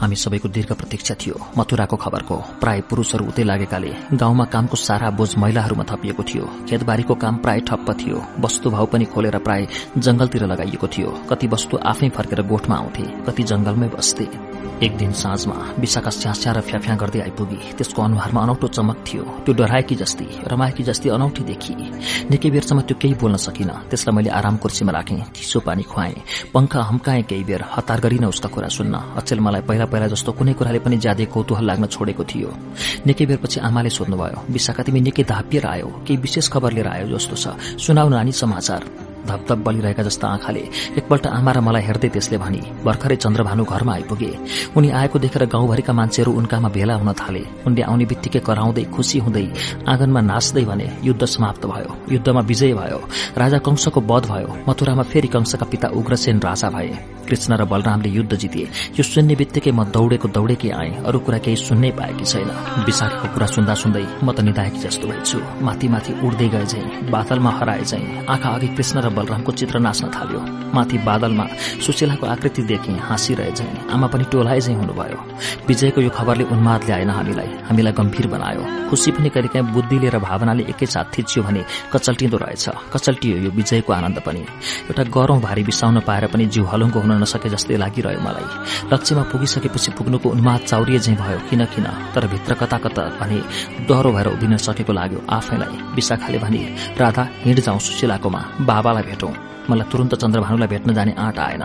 हामी 0.00 0.16
सबैको 0.16 0.48
दीर्घ 0.48 0.72
प्रतीक्षा 0.72 1.14
थियो 1.20 1.36
मथुराको 1.58 1.96
खबरको। 1.96 2.36
प्राय 2.60 2.80
पुरूषहरू 2.88 3.24
उतै 3.28 3.44
लागेकाले 3.44 3.92
गाउँमा 4.16 4.44
कामको 4.48 4.76
सारा 4.76 5.10
बोझ 5.10 5.30
महिलाहरूमा 5.36 5.84
थपिएको 5.84 6.22
थियो। 6.24 6.44
खेतबारीको 6.68 7.14
काम 7.14 7.34
प्राय 7.44 7.60
ठप्प 7.68 7.88
थियो। 8.00 8.18
वस्तुभाव 8.40 8.86
पनि 8.86 9.04
खोलेर 9.12 9.38
प्राय 9.38 9.66
जंगलतिर 9.98 10.44
लगाइएको 10.46 10.86
थियो। 10.88 11.10
कति 11.30 11.46
वस्तु 11.46 11.76
आफै 11.84 12.08
फर्केर 12.16 12.42
गोठमा 12.42 12.76
आउँथे 12.76 13.04
कति 13.26 13.42
जंगलमै 13.44 13.88
बस्थे। 13.88 14.26
एक 14.82 14.96
दिन 14.96 15.12
साँझमा 15.12 15.54
विशाखा 15.78 16.10
स्यास्या 16.10 16.52
र 16.52 16.60
फ्याफ्या 16.60 16.94
गर्दै 16.96 17.20
आइपुगी। 17.20 17.60
त्यसको 17.78 18.02
अनुहारमा 18.02 18.40
अनौठो 18.42 18.68
चमक 18.68 19.04
थियो। 19.06 19.22
त्यो 19.44 19.54
डराएकी 19.54 19.94
जस्ती 19.94 20.26
रमाएकी 20.44 20.82
जस्ती 20.82 21.08
अनौठी 21.08 21.42
देखी। 21.44 21.74
निकै 22.30 22.50
बेरसम्म 22.50 22.80
त्यो 22.82 22.96
केही 22.98 23.14
बोल्न 23.14 23.33
सकिन। 23.36 23.70
त्यसलाई 23.90 24.14
मैले 24.14 24.30
आराम 24.30 24.56
कुर्सीमा 24.56 24.92
राखेँ 24.92 25.22
चिसो 25.34 25.60
पानी 25.60 25.82
खुवाएँ। 25.82 26.14
पंखा 26.54 26.80
हम्काएँ 26.82 27.22
केही 27.22 27.44
बेर 27.44 27.64
हतार 27.72 28.00
गरिन 28.00 28.24
उसका 28.24 28.48
कुरा 28.48 28.68
सुन्न। 28.68 28.94
अचेल 29.16 29.40
मलाई 29.40 29.62
पहिला 29.62 29.86
पहिला 29.86 30.06
जस्तो 30.08 30.32
कुनै 30.32 30.52
कुराले 30.54 30.78
पनि 30.78 30.96
ज्यादै 30.96 31.26
कौतूहल 31.26 31.64
लाग्न 31.64 31.86
छोडेको 31.86 32.24
थियो। 32.24 32.50
निकै 33.06 33.26
बेरपछि 33.26 33.60
आमाले 33.60 33.90
सोध्नुभयो 33.90 34.38
विशाखा 34.50 34.82
तिमी 34.82 35.00
निकै 35.00 35.24
धापिएर 35.24 35.66
आयो। 35.66 35.88
केही 36.06 36.16
विशेष 36.16 36.48
खबर 36.48 36.72
लिएर 36.72 36.88
आयो 36.88 37.06
जस्तो 37.14 37.36
छ। 37.36 37.44
सुनाउ 37.78 38.08
नानी 38.08 38.32
समाचार। 38.32 39.13
धपधप 39.26 39.58
बलिरहेका 39.66 40.02
जस्ता 40.02 40.28
आँखाले 40.28 40.62
एकपल्ट 40.98 41.26
आमा 41.26 41.52
र 41.52 41.60
मलाई 41.60 41.82
हेर्दै 41.88 42.08
त्यसले 42.14 42.38
भनी 42.38 42.60
भर्खरै 42.84 43.16
चन्द्रभानु 43.16 43.64
घरमा 43.64 43.92
आइपुगे। 43.94 44.30
उनी 44.76 44.88
आएको 44.90 45.18
देखेर 45.18 45.44
गाउँभरिका 45.46 45.92
मान्छेहरू 45.92 46.32
उनकामा 46.32 46.68
भेला 46.68 46.94
हुन 46.94 47.12
थाले। 47.12 47.42
उनले 47.66 47.82
आउने 47.82 48.04
बित्तिकै 48.04 48.40
कराउँदै 48.48 48.84
खुसी 48.94 49.18
हुँदै 49.24 49.46
आँगनमा 49.88 50.20
नाच्दै 50.20 50.64
भने 50.64 50.86
युद्ध 51.04 51.24
समाप्त 51.24 51.66
भयो। 51.66 51.90
युद्धमा 52.14 52.40
विजय 52.50 52.72
भयो। 52.74 53.00
राजा 53.38 53.58
कंशको 53.66 54.00
वध 54.00 54.24
भयो। 54.32 54.50
मथुरामा 54.68 55.02
फेरि 55.10 55.28
कंशका 55.28 55.66
पिता 55.72 55.88
उग्रसेन 55.98 56.38
राजा 56.40 56.68
भए। 56.70 56.92
कृष्ण 57.24 57.56
र 57.56 57.64
बलरामले 57.64 58.08
युद्ध 58.08 58.34
जिते। 58.36 58.62
यो 58.96 59.02
सुन्ने 59.02 59.34
बित्तिकै 59.34 59.72
म 59.72 59.84
दौडेको 59.88 60.28
दौडेकै 60.28 60.70
आएँ। 60.70 60.92
अरू 61.08 61.18
कुरा 61.24 61.38
केही 61.44 61.56
सुन्नै 61.56 61.90
पाएकी 61.96 62.24
छैन। 62.24 62.48
विशाखको 62.84 63.26
कुरा 63.34 63.46
सुन्दा 63.46 63.74
सुन्दै 63.74 64.04
म 64.24 64.28
त 64.36 64.40
निधाएकी 64.44 64.78
जस्तो 64.84 65.08
भएछु। 65.08 65.38
माथि 65.64 65.88
माथि 65.88 66.12
उड्दै 66.20 66.48
गए 66.52 66.66
झै 66.68 66.82
बादलमा 67.08 67.50
हराए 67.58 67.84
झै 67.84 68.02
आँखा 68.28 68.48
अघि 68.56 68.68
कृष्ण 68.76 68.96
र 69.00 69.08
बलरामको 69.14 69.52
चित्र 69.52 69.78
नाच्न 69.78 70.10
थाल्यो। 70.10 70.40
माथि 70.74 70.98
बादलमा 71.06 71.44
सुशीलाको 71.86 72.26
आकृति 72.26 72.62
देखेँ 72.70 72.98
हाँसिरहे 72.98 73.52
झै 73.52 73.66
आमा 73.94 74.06
पनि 74.12 74.24
टोलाए 74.32 74.60
झै 74.60 74.74
हुनुभयो। 74.74 75.18
विजयको 75.68 76.00
यो 76.00 76.10
खबरले 76.10 76.44
उन्माद 76.54 76.84
ल्याएन 76.84 77.10
हामीलाई। 77.10 77.50
हामीलाई 77.68 77.92
गम्भीर 77.92 78.26
बनायो। 78.26 78.62
खुसी 78.90 79.10
पनि 79.14 79.28
कहिलेकाहीँ 79.34 79.72
बुद्धिले 79.72 80.08
र 80.10 80.18
भावनाले 80.18 80.62
एकैसाथ 80.72 81.06
थिचियो 81.14 81.44
भने 81.46 81.62
कचल्टिँदो 81.92 82.36
रहेछ। 82.36 82.64
कचल्टियो 82.94 83.36
यो 83.44 83.50
विजयको 83.50 83.92
आनन्द 83.92 84.18
पनि। 84.26 84.42
एउटा 84.90 85.02
गरौं 85.14 85.38
भारी 85.40 85.62
बिसाउन 85.62 86.00
पाएर 86.06 86.26
पनि 86.32 86.46
जिउ 86.46 86.64
हलुङ्गो 86.64 87.00
हुन 87.00 87.12
नसके 87.22 87.48
जस्तै 87.54 87.76
लागिरह्यो 87.76 88.20
मलाई। 88.20 88.46
लक्ष्यमा 88.92 89.22
पुगिसकेपछि 89.30 89.90
पुग्नुको 89.98 90.28
उन्माद 90.30 90.60
चाउरिए 90.70 90.98
झै 90.98 91.14
भयो 91.14 91.38
किन 91.50 91.64
किन? 91.72 91.86
तर 92.14 92.26
भित्र 92.26 92.54
कता 92.54 92.78
कता 92.84 93.02
भने 93.20 93.38
डह्रो 93.88 94.10
भएर 94.12 94.26
उभिन 94.34 94.56
सकेको 94.56 94.92
लाग्यो 94.92 95.20
आफैलाई। 95.30 95.76
विशाखाले 95.94 96.38
भने 96.38 96.62
राधा 96.98 97.22
हिँड 97.44 97.60
जाउँ 97.60 97.78
सुशीलाकोमा। 97.78 98.40
बाबालाई 98.60 99.03
भेटौं। 99.04 99.32
मलाई 99.70 99.88
तुरन्त 99.92 100.14
चन्द्रभानुलाई 100.14 100.68
भेट्न 100.68 100.94
जाने 100.94 101.12
आँट 101.18 101.38
आएन। 101.38 101.62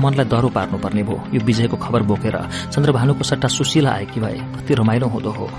मनलाई 0.00 0.24
डह्रो 0.24 0.48
पार्नुपर्ने 0.48 1.02
भयो। 1.02 1.18
यो 1.34 1.40
विजयको 1.44 1.76
खबर 1.76 2.02
बोकेर 2.02 2.36
चन्द्रभानुको 2.72 3.24
सट्टा 3.24 3.48
सुशीला 3.48 3.90
आएकी 3.92 4.20
भए 4.20 4.38
कति 4.56 4.74
रमाइलो 4.74 5.06
हुँदो 5.08 5.30
हो। 5.30 5.50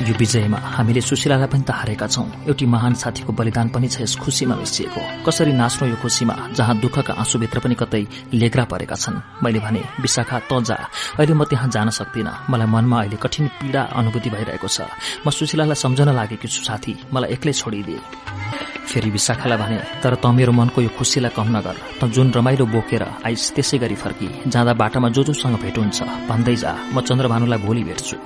यो 0.00 0.14
विजयमा 0.16 0.58
हामीले 0.58 1.00
सुशीलालाई 1.00 1.48
पनि 1.52 1.64
त 1.68 1.70
हारेका 1.70 2.06
छौं। 2.08 2.26
एउटी 2.48 2.66
महान 2.66 2.94
साथीको 2.96 3.32
बलिदान 3.32 3.68
पनि 3.68 3.88
छ 3.92 4.00
यस 4.02 4.16
खुशीमा 4.18 4.54
मिसिएको। 4.56 5.00
कसरी 5.26 5.52
नाच्नु 5.52 5.84
यो 5.92 5.96
खुशीमा 6.02 6.34
जहाँ 6.56 6.74
दुःखका 6.80 7.12
आँसुभित्र 7.12 7.58
पनि 7.60 7.74
कतै 7.76 8.02
लेग्रा 8.32 8.64
परेका 8.72 8.96
छन्? 8.96 9.44
मैले 9.44 9.60
भने 9.60 9.82
विशाखा 10.00 10.38
त 10.48 10.52
जा। 10.64 10.76
अहिले 11.20 11.34
म 11.36 11.44
त्यहाँ 11.44 11.68
जान 11.68 11.88
सक्दिन। 11.92 12.28
मलाई 12.50 12.66
मनमा 12.66 12.98
अहिले 13.04 13.16
कठिन 13.20 13.46
पीड़ा 13.60 13.82
अनुभूति 13.92 14.30
भइरहेको 14.32 14.68
छ। 14.68 14.88
म 15.22 15.30
सुशीलालाई 15.30 15.76
सम्झन 15.76 16.08
लागेकी 16.08 16.48
छु 16.48 16.60
साथी। 16.64 16.92
मलाई 17.12 17.30
एक्लै 17.36 17.52
छोडिदिए। 17.52 18.00
फेरि 18.82 19.10
विशाखालाई 19.10 19.58
भने 19.58 19.78
तर 20.02 20.14
त 20.20 20.26
मेरो 20.26 20.52
मनको 20.52 20.82
यो 20.82 20.90
खुसीलाई 20.98 21.32
कम 21.32 21.48
नगर। 21.56 21.76
त 22.00 22.10
जुन 22.12 22.32
रमाइलो 22.36 22.66
बोकेर 22.66 23.02
आइस 23.24 23.54
त्यसै 23.54 23.78
गरी 23.78 23.94
फर्की। 23.94 24.28
जाँदा 24.52 24.72
बाटामा 24.74 25.08
जो 25.14 25.22
जोसँग 25.24 25.56
भेट 25.62 25.78
हुन्छ 25.78 26.28
भन्दै 26.28 26.56
जा। 26.56 26.72
म 26.92 27.00
चन्द्रभानुलाई 27.00 27.58
भोलि 27.62 27.82
भेट्छु। 27.88 28.16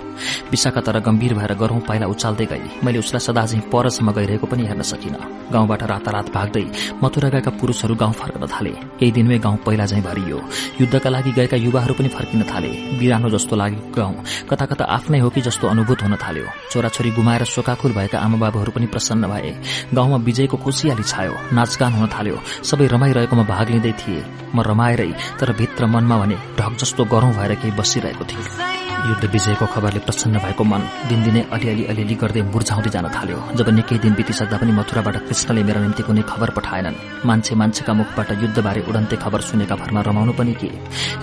विशाखा 0.50 0.80
तर 0.80 0.98
गम्भीर 1.06 1.34
भएर 1.38 1.52
गरौं 1.66 1.80
पाइला 1.82 2.06
उचाल्दै 2.06 2.46
गई। 2.46 2.62
मैले 2.86 2.98
उसलाई 3.02 3.20
सदा 3.26 3.46
चाहिँ 3.46 3.66
परसम्म 3.66 4.14
गइरहेको 4.14 4.46
पनि 4.46 4.62
हेर्न 4.70 4.82
सकिन। 4.86 5.14
गाउँबाट 5.52 5.82
रातारात 5.82 6.28
भाग्दै 6.30 6.64
मथुरा 7.02 7.28
गएका 7.34 7.50
पुरूषहरू 7.58 7.94
गाउँ 7.94 8.12
फर्कन 8.12 8.46
थाले। 8.46 8.72
केही 8.98 9.10
दिनमै 9.12 9.38
गाउँ 9.38 9.56
पहिला 9.66 9.86
झैं 9.86 10.02
भरियो। 10.02 10.38
युद्धका 10.80 11.10
लागि 11.10 11.30
गएका 11.32 11.56
युवाहरू 11.56 11.94
पनि 11.98 12.08
फर्किन 12.08 12.42
थाले। 12.46 12.70
बिरानो 12.98 13.28
जस्तो 13.30 13.56
लागेको 13.56 13.90
गाउँ। 13.98 14.14
कता 14.50 14.64
कता 14.70 14.84
आफ्नै 14.96 15.18
हो 15.18 15.28
कि 15.30 15.40
जस्तो 15.42 15.66
अनुभूत 15.66 16.02
हुन 16.02 16.14
थाल्यो। 16.22 16.46
छोराछोरी 16.70 17.10
गुमाएर 17.10 17.44
शोकाकुल 17.44 17.92
भएका 17.92 18.18
आमा 18.18 18.38
बाबुहरू 18.38 18.70
पनि 18.70 18.86
प्रसन्न 18.86 19.26
भए। 19.26 19.50
गाउँमा 19.94 20.16
विजयको 20.22 20.56
खुसियाली 20.56 21.02
छायो। 21.02 21.34
नाचगान 21.52 21.92
हुन 21.92 22.06
थाल्यो। 22.06 22.38
सबै 22.62 22.86
रमाइरहेकोमा 22.86 23.44
भाग 23.44 23.66
लिँदै 23.70 23.92
थिए। 24.00 24.24
म 24.54 24.62
रमाएरै 24.62 25.10
तर 25.40 25.52
भित्र 25.52 25.86
मनमा 25.86 26.16
भने 26.18 26.36
ढक 26.58 26.72
जस्तो 26.80 27.04
गरौं 27.04 27.32
भएर 27.32 27.54
केही 27.60 27.76
बसिरहेको 27.76 28.24
थियो 28.24 28.85
युद्ध 29.06 29.24
विजयको 29.34 29.66
खबरले 29.74 30.00
प्रसन्न 30.06 30.36
भएको 30.44 30.64
मन 30.64 30.82
दिनदिनै 31.08 31.42
अलिअलि 31.54 31.84
अलिअलि 31.90 32.14
गर्दै 32.22 32.42
मुर्झाउँदै 32.52 32.90
जान 32.90 33.06
थाल्यो। 33.16 33.38
जब 33.58 33.68
निकै 33.78 33.96
दिन 34.04 34.12
बितिसक्दा 34.18 34.56
पनि 34.58 34.72
मथुराबाट 34.78 35.16
कृष्णले 35.28 35.62
मेरा 35.68 35.80
निम्ति 35.80 36.02
कुनै 36.06 36.22
खबर 36.30 36.50
पठाएनन्। 36.56 36.96
मान्छे 37.26 37.54
मान्छेका 37.60 37.92
मुखबाट 38.00 38.28
युद्धबारे 38.42 38.80
उडन्ते 38.88 39.16
खबर 39.22 39.40
सुनेका 39.48 39.74
भरमा 39.76 40.00
रमाउनु 40.08 40.32
पनि 40.38 40.54
के? 40.60 40.70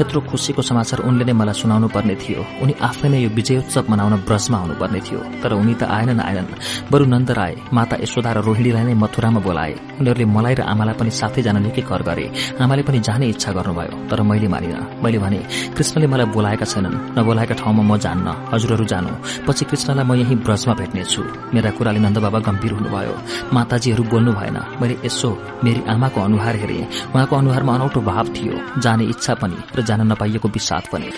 यत्रो 0.01 0.19
खुसीको 0.29 0.61
समाचार 0.61 0.99
उनले 1.07 1.23
नै 1.27 1.33
मलाई 1.33 1.55
सुनाउनु 1.61 1.87
पर्ने 1.95 2.15
थियो। 2.15 2.41
उनी 2.63 2.73
आफै 2.87 3.07
नै 3.09 3.19
यो 3.23 3.29
विजयोत्सव 3.37 3.85
मनाउन 3.91 4.13
ब्रजमा 4.27 4.57
आउनुपर्ने 4.57 4.99
थियो। 5.05 5.19
तर 5.43 5.51
उनी 5.53 5.73
त 5.75 5.83
आएनन् 5.83 6.23
आएनन्। 6.23 6.49
बरु 6.91 7.05
नन्द 7.05 7.31
राय 7.31 7.53
माता 7.75 7.95
यशोदा 8.03 8.31
र 8.33 8.39
रोहिणीलाई 8.47 8.83
नै 8.89 8.95
मथुरामा 9.03 9.39
बोलाए। 9.43 9.73
उनीहरूले 9.99 10.25
मलाई 10.25 10.55
र 10.59 10.61
आमालाई 10.71 10.95
पनि 10.99 11.11
साथै 11.11 11.41
जान 11.45 11.57
निकै 11.65 11.83
कर 11.89 12.01
गरे। 12.07 12.25
आमाले 12.63 12.83
पनि 12.87 12.99
जाने 13.07 13.25
इच्छा 13.33 13.51
गर्नुभयो 13.57 13.93
तर 14.09 14.21
मैले 14.23 14.47
मानिन। 14.47 15.03
मैले 15.03 15.17
भने 15.23 15.39
कृष्णले 15.75 16.07
मलाई 16.07 16.27
बोलाएका 16.35 16.65
छैनन्। 16.65 16.95
नबोलाएका 17.17 17.55
ठाउँमा 17.73 17.95
म 17.95 17.97
जान्न 17.97 18.27
हजुरहरू 18.53 18.85
जानु। 18.85 19.09
पछि 19.47 19.65
कृष्णलाई 19.65 20.05
म 20.05 20.13
यही 20.21 20.35
ब्रजमा 20.45 20.73
भेट्नेछु। 20.77 21.21
मेरा 21.53 21.69
कुराले 21.73 21.99
नन्दबाबा 22.05 22.39
गम्भीर 22.45 22.73
हुनुभयो। 22.77 23.13
माताजीहरू 23.53 24.03
बोल्नु 24.03 24.31
भएन। 24.37 24.57
मैले 24.81 24.95
यसो 25.05 25.29
मेरी 25.63 25.81
आमाको 25.89 26.19
अनुहार 26.21 26.55
हेरे। 26.61 26.77
उहाँको 27.15 27.33
अनुहारमा 27.35 27.73
अनौठो 27.73 28.01
भाव 28.01 28.25
थियो। 28.35 28.55
जाने 28.81 29.03
इच्छा 29.09 29.33
पनि 29.41 29.57
र 29.75 29.81
जान 29.81 30.01
नपाइएको 30.11 30.47
विषाद 30.53 30.83
पनि। 30.93 31.09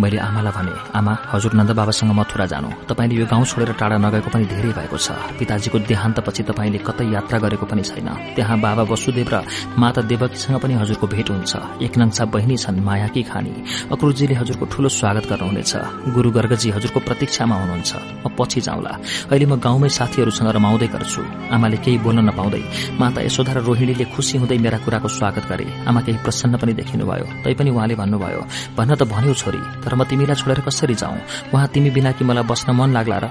मैले 0.00 0.18
आमालाई 0.18 0.52
भने 0.56 0.72
आमा 0.96 1.12
हजुर 1.32 1.52
नन्द 1.52 1.70
बाबासँग 1.76 2.12
मथुरा 2.16 2.46
जानु। 2.48 2.68
तपाईँले 2.88 3.14
यो 3.20 3.26
गाउँ 3.28 3.44
छोडेर 3.44 3.72
टाढा 3.76 3.96
नगएको 4.00 4.30
पनि 4.32 4.44
धेरै 4.48 4.72
भएको 4.72 4.96
छ। 4.96 5.12
पिताजीको 5.36 5.78
देहान्तपछि 5.84 6.42
तपाईँले 6.48 6.78
कतै 6.80 7.04
यात्रा 7.12 7.38
गरेको 7.44 7.66
पनि 7.68 7.82
छैन। 7.84 8.08
त्यहाँ 8.32 8.56
बाबा 8.56 8.82
वसुदेव 8.88 9.28
र 9.28 9.36
माता 9.76 10.00
देवकीसँग 10.08 10.56
पनि 10.64 10.74
हजुरको 10.80 11.06
भेट 11.12 11.28
हुन्छ। 11.30 11.52
एक 11.84 11.92
नङ्सा 12.00 12.24
बहिनी 12.24 12.56
छन् 12.56 12.80
मायाकी 12.80 13.22
खानी। 13.28 13.52
अक्रुजीले 13.92 14.34
हजुरको 14.40 14.64
ठूलो 14.72 14.88
स्वागत 14.88 15.24
गर्नुहुनेछ। 15.28 15.72
गुरू 16.16 16.30
गर्गजी 16.30 16.68
हजुरको 16.72 17.00
प्रतीक्षामा 17.04 17.54
हुनुहुन्छ। 17.60 17.92
म 18.24 18.26
पछि 18.32 18.60
जाउँला। 18.64 18.92
अहिले 19.28 19.44
म 19.44 19.60
गाउँमै 19.60 19.88
साथीहरूसँग 19.92 20.48
रमाउँदै 20.56 20.88
गर्छु। 20.88 21.20
आमाले 21.52 21.76
केही 21.84 21.98
बोल्न 22.00 22.32
नपाउँदै 22.32 22.62
माता 22.96 23.20
यशोधा 23.28 23.52
र 23.52 23.58
रोहिणीले 23.68 24.04
खुसी 24.08 24.40
हुँदै 24.40 24.56
मेरा 24.56 24.78
कुराको 24.88 25.08
स्वागत 25.20 25.44
गरे। 25.52 25.66
आमा 25.84 26.00
केही 26.00 26.18
प्रसन्न 26.24 26.56
पनि 26.56 26.72
देखिनुभयो। 26.80 27.26
तैपनि 27.44 27.70
उहाँले 27.76 27.94
भन्नुभयो 28.00 28.40
भन्न 28.76 28.92
त 28.96 29.04
भन्यो 29.04 29.34
छोरी। 29.36 29.60
तर 29.84 29.94
म 29.94 30.04
तिमीलाई 30.04 30.36
छोडेर 30.36 30.60
कसरी 30.66 30.94
जाउँ 30.94 31.18
उहाँ 31.54 31.68
तिमी 31.68 31.90
बिना 31.90 32.12
कि 32.12 32.24
मलाई 32.24 32.44
बस्न 32.44 32.72
मन 32.72 32.92
लाग्ला 32.92 33.18
र? 33.18 33.26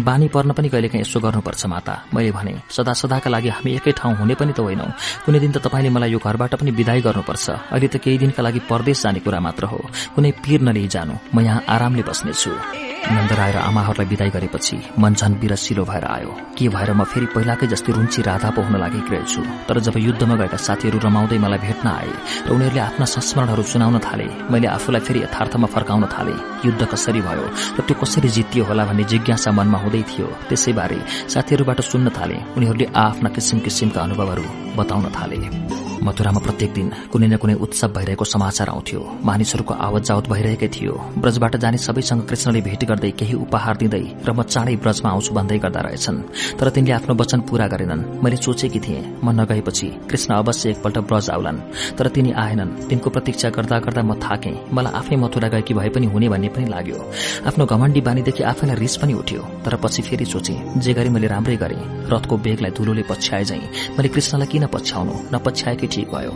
बानी 0.00 0.28
पर्न 0.28 0.52
पनि 0.52 0.68
कहिलेकाहीँ 0.68 1.02
यसो 1.02 1.20
गर्नुपर्छ 1.20 1.66
माता। 1.66 1.94
मैले 2.14 2.30
भने 2.32 2.52
सदा 2.70 2.92
सदाका 2.92 3.30
लागि 3.30 3.48
हामी 3.48 3.70
एकै 3.76 3.92
ठाउँ 3.98 4.14
हुने 4.16 4.34
पनि 4.34 4.52
त 4.52 4.60
होइनौ। 4.60 4.86
कुनै 5.24 5.38
दिन 5.40 5.52
त 5.52 5.58
तपाईँले 5.64 5.90
मलाई 5.90 6.10
यो 6.12 6.18
घरबाट 6.18 6.54
पनि 6.60 6.70
विदाई 6.70 7.00
गर्नुपर्छ। 7.00 7.46
अहिले 7.72 7.88
त 7.88 7.96
केही 8.02 8.18
दिनका 8.18 8.42
लागि 8.42 8.60
परदेश 8.70 9.02
जाने 9.02 9.20
कुरा 9.20 9.40
मात्र 9.40 9.64
हो। 9.72 9.78
कुनै 10.14 10.30
पीर 10.42 10.60
नलिई 10.62 10.88
जानु। 10.88 11.14
म 11.34 11.40
यहाँ 11.40 11.64
आरामले 11.68 12.02
बस्नेछु। 12.02 12.52
नन्दराय 13.02 13.50
र 13.52 13.58
आमाहरूलाई 13.66 14.06
विदाई 14.06 14.30
गरेपछि 14.30 14.76
मन 15.02 15.14
झन 15.18 15.32
बिरसिलो 15.42 15.84
भएर 15.84 16.04
आयो। 16.06 16.30
के 16.54 16.68
भएर 16.70 16.90
म 16.94 17.02
फेरि 17.02 17.26
पहिलाकै 17.34 17.66
जस्तै 17.66 17.92
रुन्ची 17.92 18.22
राधा 18.22 18.50
पो 18.54 18.62
हुन 18.62 18.78
लागेकी 18.78 19.10
रहेछु? 19.10 19.42
तर 19.66 19.76
जब 19.82 19.98
युद्धमा 19.98 20.34
गएका 20.38 20.56
साथीहरू 20.56 20.98
रमाउँदै 21.02 21.38
मलाई 21.42 21.58
भेट्न 21.66 21.86
आए 21.88 22.10
र 22.46 22.48
उनीहरूले 22.54 22.80
आफ्ना 22.80 23.04
संस्मरणहरू 23.04 23.62
सुनाउन 23.66 23.98
थाले 24.06 24.26
मैले 24.46 24.66
आफूलाई 24.78 25.02
फेरि 25.02 25.20
यथार्थमा 25.26 25.66
फर्काउन 25.74 26.06
थाले। 26.14 26.34
युद्ध 26.62 26.82
कसरी 26.86 27.20
भयो 27.26 27.46
र 27.74 27.80
त्यो 27.82 27.94
कसरी 27.98 28.28
जितियो 28.38 28.62
होला 28.70 28.84
भन्ने 28.86 29.04
जिज्ञासा 29.10 29.50
मनमा 29.62 29.78
हुँदै 29.78 30.02
थियो। 30.10 30.26
त्यसैबारे 30.50 30.98
साथीहरूबाट 31.30 31.80
सुन्न 31.86 32.10
थाले 32.10 32.36
उनीहरूले 32.58 32.86
आफ्ना 33.06 33.28
किसिम 33.30 33.58
किसिमका 33.62 34.00
अनुभवहरू 34.02 34.44
बताउन 34.76 35.06
थाले। 35.14 35.38
मथुरामा 36.02 36.40
प्रत्येक 36.42 36.72
दिन 36.74 36.88
कुनै 37.12 37.26
न 37.26 37.36
कुनै 37.38 37.54
उत्सव 37.64 37.90
भइरहेको 37.94 38.24
समाचार 38.26 38.68
आउँथ्यो। 38.68 39.00
मानिसहरूको 39.22 39.74
आवत 39.86 40.02
जावत 40.02 40.26
भइरहेकै 40.32 40.68
थियो। 40.74 40.94
ब्रजबाट 41.22 41.56
जाने 41.62 41.78
सबैसँग 41.78 42.22
कृष्णले 42.26 42.60
भेट 42.66 42.82
गर्दै 42.90 43.10
केही 43.14 43.34
उपहार 43.38 43.76
दिँदै 43.78 44.04
र 44.26 44.30
म 44.34 44.42
चाँडै 44.42 44.74
ब्रजमा 44.82 45.08
आउँछु 45.14 45.30
भन्दै 45.38 45.58
गर्दा 45.62 45.80
रहेछन्। 45.86 46.18
तर 46.58 46.68
तिनले 46.74 46.92
आफ्नो 46.98 47.14
वचन 47.14 47.40
पूरा 47.46 47.66
गरेनन्। 47.70 48.02
मैले 48.18 48.36
सोचेकी 48.36 48.80
थिएँ 48.82 49.22
म 49.22 49.30
नगएपछि 49.38 49.88
कृष्ण 50.10 50.30
अवश्य 50.34 50.70
एकपल्ट 50.70 50.98
ब्रज 51.06 51.30
आउलान्। 51.30 51.62
तर 51.94 52.06
तिनी 52.10 52.30
आएनन्। 52.34 52.74
तिनको 52.88 53.08
प्रतीक्षा 53.14 53.48
गर्दा 53.56 53.78
गर्दा 53.86 54.02
म 54.02 54.18
थाकेँ। 54.18 54.56
मलाई 54.74 54.92
आफै 54.98 55.16
मथुरा 55.22 55.48
गएकी 55.54 55.74
भए 55.78 55.88
पनि 55.94 56.06
हुने 56.10 56.28
भन्ने 56.28 56.48
पनि 56.50 56.66
लाग्यो। 56.66 56.98
आफ्नो 57.46 57.64
घमण्डी 57.66 58.00
बानीदेखि 58.02 58.42
आफैलाई 58.42 58.76
रिस 58.82 58.96
पनि 58.98 59.14
उठ्यो। 59.22 59.42
तर 59.62 59.76
पछि 59.78 60.02
फेरि 60.02 60.26
सोचे 60.26 60.54
जे 60.82 60.92
गरी 60.98 61.10
मैले 61.14 61.30
राम्रै 61.30 61.56
गरेँ 61.62 61.82
रथको 62.10 62.34
बेगलाई 62.42 62.70
धुलोले 62.74 63.02
पछ्याए 63.06 63.44
झैं 63.44 63.62
मैले 63.94 64.08
कृष्णलाई 64.10 64.48
किन 64.50 64.66
पछ्याउनु 64.66 65.14
नपछ्याएकै 65.32 65.86
ठिक 65.92 66.10
भयो 66.10 66.32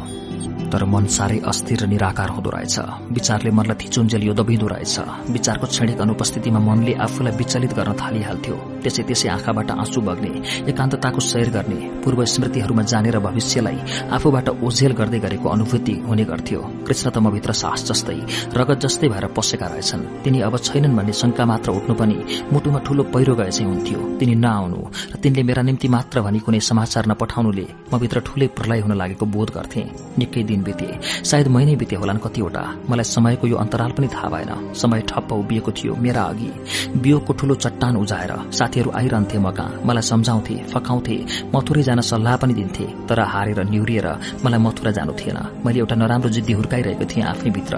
तर 0.72 0.84
मन 0.84 1.06
साह्रै 1.06 1.38
अस्थिर 1.46 1.82
र 1.82 1.86
निराकार 1.86 2.28
हुँदो 2.30 2.50
रहेछ। 2.50 2.76
विचारले 3.12 3.50
मनलाई 3.50 3.76
थिचुन्जेल 3.80 4.22
यो 4.22 4.34
दबिँदो 4.34 4.66
रहेछ। 4.66 4.96
विचारको 5.30 5.66
क्षणिक 5.66 6.00
अनुपस्थितिमा 6.00 6.60
मनले 6.60 6.92
आफूलाई 6.94 7.36
विचलित 7.36 7.72
गर्न 7.78 7.92
थालिहाल्थ्यो। 7.94 8.56
त्यसै 8.82 9.02
त्यसै 9.08 9.28
आँखाबाट 9.28 9.70
आँसु 9.70 10.00
बग्ने 10.00 10.30
एकान्तताको 10.70 11.20
सैर 11.20 11.48
गर्ने 11.50 11.78
पूर्व 12.02 12.24
स्मृतिहरूमा 12.24 12.82
जानेर 12.82 13.18
भविष्यलाई 13.18 13.78
आफूबाट 14.10 14.48
ओझेल 14.62 14.92
गर्दै 14.98 15.18
गरेको 15.18 15.48
अनुभूति 15.48 15.94
हुने 16.08 16.24
गर्थ्यो। 16.24 16.60
कृष्ण 16.86 17.10
त 17.10 17.16
मभित्र 17.18 17.52
सास 17.52 17.80
जस्तै 17.88 18.18
रगत 18.58 18.78
जस्तै 18.84 19.08
भएर 19.08 19.26
पसेका 19.36 19.66
रहेछन्। 19.66 20.02
तिनी 20.24 20.38
अब 20.40 20.54
छैनन् 20.58 20.96
भन्ने 20.96 21.12
शंका 21.12 21.44
मात्र 21.46 21.70
उठ्नु 21.70 21.94
पनि 21.94 22.16
मुटुमा 22.52 22.78
ठूलो 22.86 23.02
पहिरो 23.14 23.34
गए 23.34 23.50
चाहिँ 23.50 23.70
हुन्थ्यो। 23.70 24.00
तिनी 24.18 24.34
नआउनु 24.34 24.80
र 25.12 25.16
तिनले 25.22 25.42
मेरा 25.42 25.62
निम्ति 25.62 25.88
मात्र 25.88 26.20
भनी 26.20 26.40
कुनै 26.42 26.60
समाचार 26.60 27.06
नपठाउनुले 27.06 27.66
मभित्र 27.92 28.20
ठूलै 28.26 28.46
प्रलय 28.56 28.80
हुन 28.80 28.92
लागेको 28.96 29.26
बोध 29.26 29.50
गर्थे। 29.56 29.82
निकै 30.26 30.42
दिन 30.42 30.62
बिते। 30.66 30.88
सायद 31.24 31.48
महिनै 31.54 31.76
बिते 31.78 31.96
होलान् 31.96 32.18
कतिवटा। 32.18 32.62
मलाई 32.90 33.06
समयको 33.06 33.46
यो 33.46 33.56
अन्तराल 33.56 33.92
पनि 33.94 34.08
थाहा 34.10 34.28
भएन। 34.28 34.52
समय 34.74 35.00
ठप्प 35.08 35.32
उभिएको 35.32 35.70
थियो 35.72 35.94
मेरा 35.96 36.22
अघि। 36.24 36.50
बियोगको 36.98 37.32
ठूलो 37.32 37.54
चट्टान 37.54 37.96
उजाएर 37.96 38.32
साथीहरू 38.50 38.90
आइरहन्थे 38.90 39.38
म 39.38 39.50
कहाँ 39.56 39.80
मलाई 39.86 40.02
सम्झाउँथे 40.02 40.54
फकाउँथे 40.72 41.16
मथुरै 41.54 41.82
जान 41.82 42.00
सल्लाह 42.00 42.36
पनि 42.36 42.54
दिन्थे 42.54 42.86
तर 43.08 43.20
हारेर 43.32 43.62
निहुरिएर 43.64 44.08
मलाई 44.44 44.60
मथुरा 44.60 44.90
जानु 44.90 45.12
थिएन। 45.14 45.38
मैले 45.64 45.78
एउटा 45.78 45.94
नराम्रो 45.94 46.30
जिद्दी 46.36 46.52
हुर्काइरहेको 46.52 47.04
थिएँ 47.06 47.24
आफ्नै 47.24 47.50
भित्र 47.56 47.74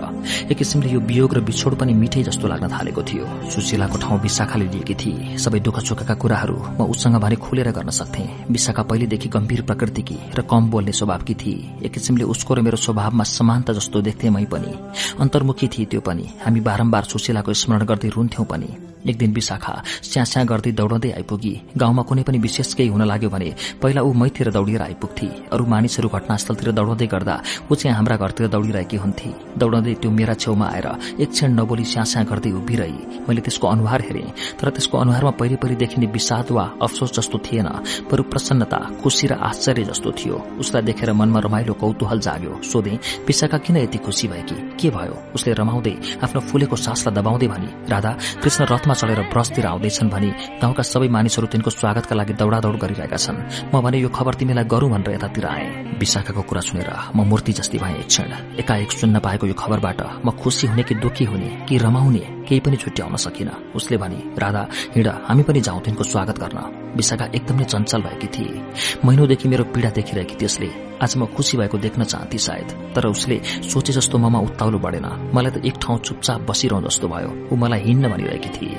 एक 0.51 0.57
किसिमले 0.59 0.89
यो 0.89 1.01
वियोग 1.01 1.35
र 1.35 1.41
बिछोड 1.45 1.75
पनि 1.79 1.93
मिठै 1.95 2.23
जस्तो 2.29 2.47
लाग्न 2.49 2.69
थालेको 2.69 3.03
थियो। 3.03 3.25
सुशीलाको 3.51 3.97
ठाउँ 3.99 4.21
विशाखाले 4.23 4.67
लिएकी 4.73 4.95
थिए। 4.95 5.37
सबै 5.39 5.61
दुःख 5.61 5.79
चोकेका 5.81 6.15
कुराहरू 6.15 6.57
म 6.79 6.89
उसँग 6.89 7.17
भने 7.21 7.37
खुलेर 7.37 7.71
गर्न 7.73 7.91
सक्थे। 7.91 8.25
विशाखा 8.51 8.83
पहिलेदेखि 8.83 9.29
गम्भीर 9.29 9.63
प्रकृतिकी 9.69 10.19
र 10.39 10.43
कम 10.51 10.71
बोल्ने 10.71 10.93
स्वभावकी 10.93 11.35
थिए। 11.35 11.87
एक 11.87 11.93
किसिमले 11.93 12.25
उसको 12.39 12.55
र 12.55 12.61
मेरो 12.63 12.79
स्वभावमा 12.79 13.25
समानता 13.27 13.73
जस्तो 13.75 14.01
देख्थे 14.01 14.31
मै 14.31 14.45
पनि। 14.47 14.73
अन्तर्मुखी 15.19 15.67
थिए 15.69 15.87
त्यो 15.91 16.01
पनि। 16.01 16.27
हामी 16.47 16.61
बारम्बार 16.63 17.05
सुशीलाको 17.05 17.53
स्मरण 17.53 17.85
गर्दै 17.85 18.09
रुन्थ्यौं 18.15 18.47
पनि। 18.47 18.71
एक 19.09 19.17
दिन 19.19 19.33
विशाखा 19.33 19.75
स्यास्या 20.03 20.43
गर्दै 20.45 20.73
दौड़दै 20.73 21.11
आइपुगी। 21.19 21.55
गाउँमा 21.77 22.03
कुनै 22.03 22.23
पनि 22.23 22.39
विशेष 22.39 22.75
केही 22.75 22.89
हुन 22.89 23.03
लाग्यो 23.07 23.31
भने 23.31 23.49
पहिला 23.83 24.01
ऊ 24.03 24.13
मैतिर 24.13 24.51
दौडिएर 24.51 24.83
आइपुग्थे। 24.83 25.29
अरू 25.53 25.65
मानिसहरू 25.67 26.09
घटनास्थलतिर 26.09 26.71
दौड़दै 26.73 27.07
गर्दा 27.07 27.35
ऊ 27.71 27.75
चाहिँ 27.75 27.95
हाम्रा 27.97 28.17
घरतिर 28.17 28.47
दौड़िरहेकी 28.49 28.97
हुन्थे। 28.97 29.31
दौड़दै 29.59 29.95
त्यो 30.03 30.11
मेरा 30.11 30.35
छेउमा 30.35 30.67
आएर 30.67 30.89
एक 31.23 31.31
क्षण 31.31 31.51
नबोली 31.59 31.85
स्यास्या 31.85 32.23
गर्दै 32.31 32.51
उभिरही। 32.53 33.27
मैले 33.29 33.41
त्यसको 33.41 33.67
अनुहार 33.69 34.01
हेरे 34.03 34.25
तर 34.61 34.71
त्यसको 34.71 34.99
अनुहारमा 34.99 35.33
पहिले 35.41 35.57
पहिले 35.57 35.77
देखिने 35.79 36.07
विषाद 36.13 36.51
वा 36.51 36.65
अफसोस 36.83 37.11
जस्तो 37.17 37.39
थिएन 37.47 37.69
बरु 38.11 38.23
प्रसन्नता 38.29 38.79
खुशी 39.01 39.27
र 39.27 39.33
आश्चर्य 39.41 39.85
जस्तो 39.91 40.11
थियो। 40.19 40.37
उसलाई 40.61 40.83
देखेर 40.83 41.13
मनमा 41.15 41.41
रमाइलो 41.47 41.75
कौतूहल 41.81 42.19
जाग्यो। 42.29 42.61
सोधे 42.63 42.95
विशाखा 43.27 43.59
किन 43.65 43.77
यति 43.79 43.99
खुशी 43.99 44.29
भएकी 44.29 44.57
के? 44.77 44.89
भयो? 44.91 45.15
उसले 45.35 45.53
रमाउँदै 45.55 45.95
आफ्नो 46.25 46.41
फुलेको 46.49 46.77
सासलाई 46.77 47.15
दबाउँदै 47.17 47.49
भनी 47.49 47.69
राधा 47.89 48.13
कृष्ण 48.43 48.65
रथमा 48.73 48.95
चढेर 48.95 49.21
ब्रसतिर 49.33 49.67
आउँदैछन् 49.67 50.11
भनी 50.11 50.31
गाउँका 50.63 50.83
सबै 50.83 51.09
मानिसहरू 51.09 51.47
तिनको 51.49 51.71
स्वागतका 51.71 52.15
लागि 52.15 52.33
दौडादौड 52.41 52.77
गरिरहेका 52.79 53.17
छन्। 53.17 53.39
म 53.73 53.81
भने 53.81 53.99
यो 53.99 54.09
खबर 54.09 54.35
तिमीलाई 54.39 54.65
गरौं 54.65 54.91
भनेर 54.91 55.15
यतातिर 55.15 55.47
आए। 55.47 55.67
विशाखाको 56.01 56.43
कुरा 56.43 56.61
सुनेर 56.61 56.91
म 57.17 57.25
मूर्ति 57.29 57.53
जस्ती 57.53 57.79
भए 57.79 57.95
एक 58.03 58.07
क्षण। 58.07 58.31
एकाएक 58.61 58.93
सुन्न 58.93 59.19
पाएको 59.19 59.47
यो 59.47 59.55
खबरबाट 59.55 60.01
म 60.27 60.31
खुसी 60.41 60.67
हुने 60.67 60.83
कि 60.83 60.95
दुखी 60.95 61.25
हुने 61.25 61.49
कि 61.69 61.79
रमाउने 61.79 62.25
केही 62.49 62.61
पनि 62.61 62.77
छुट्याउन 62.77 63.17
सकिन। 63.17 63.51
उसले 63.77 63.97
भने 63.97 64.19
राधा 64.39 64.63
हिँड 64.95 65.09
हामी 65.29 65.43
पनि 65.43 65.61
जाउँ 65.61 65.81
तिनको 65.83 66.05
स्वागत 66.05 66.39
गर्न। 66.39 66.59
विशाखा 66.97 67.27
एकदमै 67.35 67.65
चञ्चल 67.65 68.01
भएकी 68.03 68.29
थिए। 68.35 68.63
महिनौदेखि 69.05 69.49
मेरो 69.49 69.65
पीड़ा 69.73 69.91
देखिरहेकी 69.91 70.37
त्यसले 70.37 70.88
आज 70.99 71.17
म 71.17 71.27
खुसी 71.31 71.57
भएको 71.57 71.79
देख्न 71.79 72.05
चाहन्थे 72.05 72.39
सायद 72.39 72.69
तर 72.95 73.07
उसले 73.07 73.39
सोचे 73.71 73.93
जस्तो 73.93 74.19
ममा 74.19 74.39
उत्ताउलो 74.43 74.79
बढेन। 74.83 75.07
मलाई 75.31 75.51
त 75.55 75.63
एक 75.63 75.77
ठाउँ 75.79 75.99
चुपचाप 76.03 76.41
बसिरहँ 76.51 76.83
जस्तो 76.83 77.07
भयो। 77.09 77.31
ऊ 77.53 77.57
मलाई 77.57 77.81
हिँड्न 77.87 78.09
भनिरहेकी 78.11 78.51
थिए। 78.51 78.79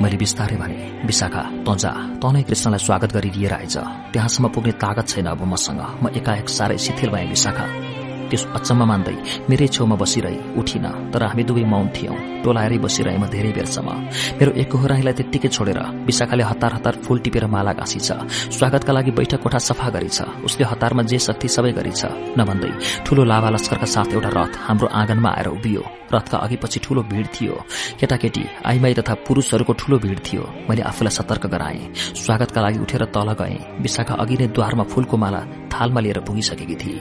मैले 0.00 0.16
बिस्तारै 0.16 0.56
भने 0.56 1.04
विशाखा 1.04 1.42
तँ 1.68 1.76
जा। 1.76 1.92
तँ 2.16 2.32
नै 2.32 2.42
कृष्णलाई 2.48 2.80
स्वागत 2.80 3.12
गरी 3.12 3.30
लिएर 3.36 3.52
आइज। 3.52 3.76
त्यहाँसम्म 4.12 4.48
पुग्ने 4.56 4.72
तागत 4.80 5.06
छैन 5.12 5.26
अब 5.36 5.44
मसँग। 5.52 5.82
म 6.02 6.08
एकाएक 6.16 6.48
साह्रै 6.48 6.78
शिथिल 6.80 7.10
भएँ 7.12 7.28
विशाखा। 7.28 7.66
त्यस 8.30 8.44
अचम्म 8.58 8.82
मान्दै 8.90 9.16
मेरै 9.50 9.68
छेउमा 9.74 9.96
बसिरहे। 10.02 10.38
उठिन 10.60 10.86
तर 11.12 11.22
हामी 11.30 11.42
दुवै 11.48 11.64
मौन 11.72 11.86
थियौं। 11.96 12.16
टोलाएरै 12.44 12.78
बसिरहे 12.78 13.18
म 13.18 13.26
धेरै 13.28 13.52
बेरसम्म। 13.52 13.88
मेरो 14.38 14.50
एक 14.62 14.72
होराईलाई 14.80 15.14
त्यत्तिकै 15.18 15.50
छोडेर 15.50 15.78
विशाखाले 16.08 16.44
हतार 16.50 16.72
हतार 16.76 16.94
फूल 17.04 17.18
टिपेर 17.24 17.44
माला 17.52 17.72
गाँसिछ 17.76 18.08
स्वागतका 18.56 18.92
लागि 18.96 19.10
बैठक 19.18 19.40
कोठा 19.44 19.58
सफा 19.68 19.88
गरिछ? 19.94 20.18
उसले 20.46 20.64
हतारमा 20.70 21.02
जे 21.10 21.18
शक्ति 21.18 21.48
सबै 21.48 21.72
गरिछ 21.78 22.02
नभन्दै 22.38 22.72
ठूलो 23.04 23.22
लाभा 23.24 23.48
लस्करका 23.54 23.88
साथ 23.94 24.08
एउटा 24.16 24.30
रथ 24.36 24.52
हाम्रो 24.66 24.86
आँगनमा 24.88 25.30
आएर 25.36 25.48
उभियो। 25.58 25.82
रथका 26.14 26.38
अघिपछि 26.38 26.78
ठूलो 26.84 27.02
भीड़ 27.10 27.26
थियो। 27.34 27.54
केटाकेटी 28.00 28.44
आइमाई 28.66 28.94
तथा 28.98 29.14
पुरूषहरूको 29.26 29.72
ठूलो 29.80 29.98
भीड़ 29.98 30.18
थियो। 30.18 30.42
मैले 30.68 30.82
आफूलाई 30.82 31.14
सतर्क 31.14 31.46
गराएँ। 31.46 31.92
स्वागतका 31.94 32.60
लागि 32.60 32.78
उठेर 32.78 33.04
तल 33.14 33.30
गएँ। 33.40 33.58
विशाखा 33.82 34.14
अघि 34.14 34.36
नै 34.40 34.46
द्वारमा 34.56 34.84
फूलको 34.90 35.16
माला 35.16 35.40
थालमा 35.70 36.00
लिएर 36.00 36.18
पुगिसकेकी 36.26 36.76
थिए। 36.82 36.98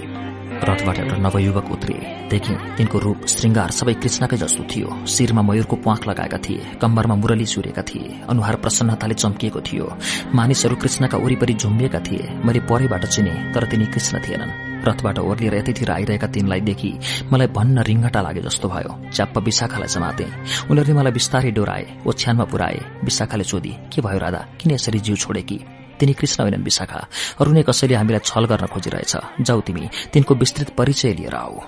रथबाट 0.60 0.98
एउटा 1.00 1.18
नवयुवक 1.18 1.72
उत्रे। 1.72 1.94
देखे 2.30 2.54
तिनको 2.78 2.98
रूप 3.00 3.26
श्रृङ्गार 3.26 3.72
सबै 3.72 3.94
कृष्णकै 3.94 4.38
जस्तो 4.38 4.64
थियो। 4.64 5.06
शिरमा 5.08 5.42
मयूरको 5.42 5.76
प्वाख 5.76 6.08
लगाएका 6.08 6.38
थिए 6.38 6.80
कम्बरमा 6.82 7.16
मुरली 7.16 7.46
सुरेका 7.46 7.82
थिए 7.82 8.28
अनुहार 8.30 8.56
प्रसन्नताले 8.56 9.14
चम्किएको 9.14 9.62
थियो। 9.62 9.88
मानिसहरू 10.36 10.76
कृष्णका 10.76 11.18
वरिपरि 11.18 11.54
झुम्बिएका 11.54 12.00
थिए 12.00 12.30
मैले 12.46 12.60
परैबाट 12.60 13.06
चिने 13.06 13.54
तर 13.54 13.64
तिनी 13.72 13.86
कृष्ण 13.86 14.20
थिएनन्। 14.20 14.52
रथबाट 14.84 15.20
ओर्लिएर 15.20 15.56
यतैतिर 15.56 15.92
आइरहेका 15.92 16.28
तिनलाई 16.28 16.62
देखि 16.62 16.92
मलाई 17.32 17.48
भन्न 17.48 17.80
रिङ्गटा 17.80 18.22
लागे 18.22 18.42
जस्तो 18.42 18.68
भयो। 18.70 18.92
च्याप्प 19.14 19.38
विशाखालाई 19.38 19.88
समाते। 19.88 20.26
उनीहरूले 20.72 20.94
मलाई 20.94 21.12
बिस्तारै 21.12 21.52
डोराए 21.52 21.84
ओछ्यानमा 22.08 22.44
पुऱ्याए 22.44 22.80
विशाखाले 23.04 23.44
सोधी 23.44 23.74
के 23.92 24.02
भयो 24.02 24.20
राधा? 24.20 24.42
किन 24.60 24.72
यसरी 24.72 25.00
जीव 25.00 25.16
छोडेकी? 25.16 25.79
तिनी 26.00 26.14
कृष्ण 26.14 26.44
होइनन् 26.44 26.64
विशाखा 26.64 27.00
अरू 27.40 27.52
नै 27.52 27.64
कसैले 27.64 27.96
हामीलाई 27.96 28.22
छल 28.24 28.46
गर्न 28.46 28.66
खोजिरहेछ। 28.66 29.14
जाऊ 29.42 29.60
तिमी 29.62 29.84
तिनको 30.14 30.36
विस्तृत 30.36 30.70
परिचय 30.70 31.14
लिएर 31.14 31.36
आऊ। 31.36 31.60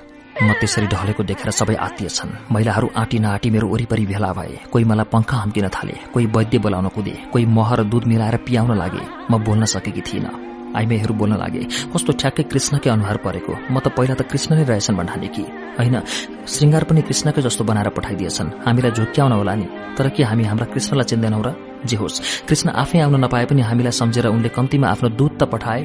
म 0.41 0.53
त्यसरी 0.57 0.87
ढलेको 0.87 1.23
देखेर 1.23 1.51
सबै 1.51 1.75
आत्तीय 1.75 2.09
छन्। 2.09 2.29
महिलाहरू 2.51 2.87
आँटी 2.95 3.19
नआँटी 3.19 3.49
मेरो 3.49 3.67
वरिपरि 3.67 4.05
भेला 4.05 4.31
भए। 4.33 4.59
कोही 4.71 4.85
मलाई 4.85 5.05
पंखा 5.11 5.37
हम्किन 5.37 5.67
थाले 5.67 5.95
कोही 6.13 6.25
वैद्य 6.25 6.57
बोलाउन 6.57 6.87
कुदे 6.87 7.15
कोही 7.33 7.45
मह 7.45 7.69
र 7.75 7.83
दूध 7.83 8.03
मिलाएर 8.07 8.37
पियाउन 8.47 8.71
लागे। 8.77 9.03
म 9.31 9.43
बोल्न 9.43 9.65
सकेकी 9.65 10.01
थिइनँ। 10.01 10.33
आइमेहरू 10.75 11.13
बोल्न 11.13 11.35
लागे। 11.35 11.63
कस्तो 11.93 12.11
ठ्याक्कै 12.13 12.43
कृष्णकै 12.43 12.89
अनुहार 12.89 13.17
परेको। 13.17 13.53
म 13.71 13.79
त 13.79 13.87
पहिला 13.91 14.15
त 14.15 14.21
कृष्ण 14.31 14.55
नै 14.55 14.63
रहेछन् 14.63 14.97
भन्ने 14.97 15.27
कि? 15.27 15.43
होइन 15.77 15.95
श्रृङ्गार 16.47 16.83
पनि 16.83 17.01
कृष्णकै 17.01 17.41
जस्तो 17.41 17.63
बनाएर 17.63 17.89
पठाइदिएछन्। 17.89 18.49
हामीलाई 18.65 18.91
झुक्क्याउन 18.91 19.31
होला 19.31 19.55
नि। 19.55 19.67
तर 19.97 20.09
के 20.09 20.23
हामी 20.23 20.43
हाम्रा 20.43 20.65
कृष्णलाई 20.65 21.05
चिन्दैनौ 21.05 21.41
र? 21.45 21.70
जे 21.85 21.97
होस्। 21.97 22.45
कृष्ण 22.47 22.69
आफै 22.69 22.99
आउन 22.99 23.15
नपाए 23.25 23.45
पनि 23.45 23.61
हामीलाई 23.61 23.91
सम्झेर 23.91 24.27
उनले 24.27 24.49
कम्तीमा 24.49 24.87
आफ्नो 24.87 25.09
दूत 25.09 25.37
त 25.39 25.43
पठाए। 25.43 25.81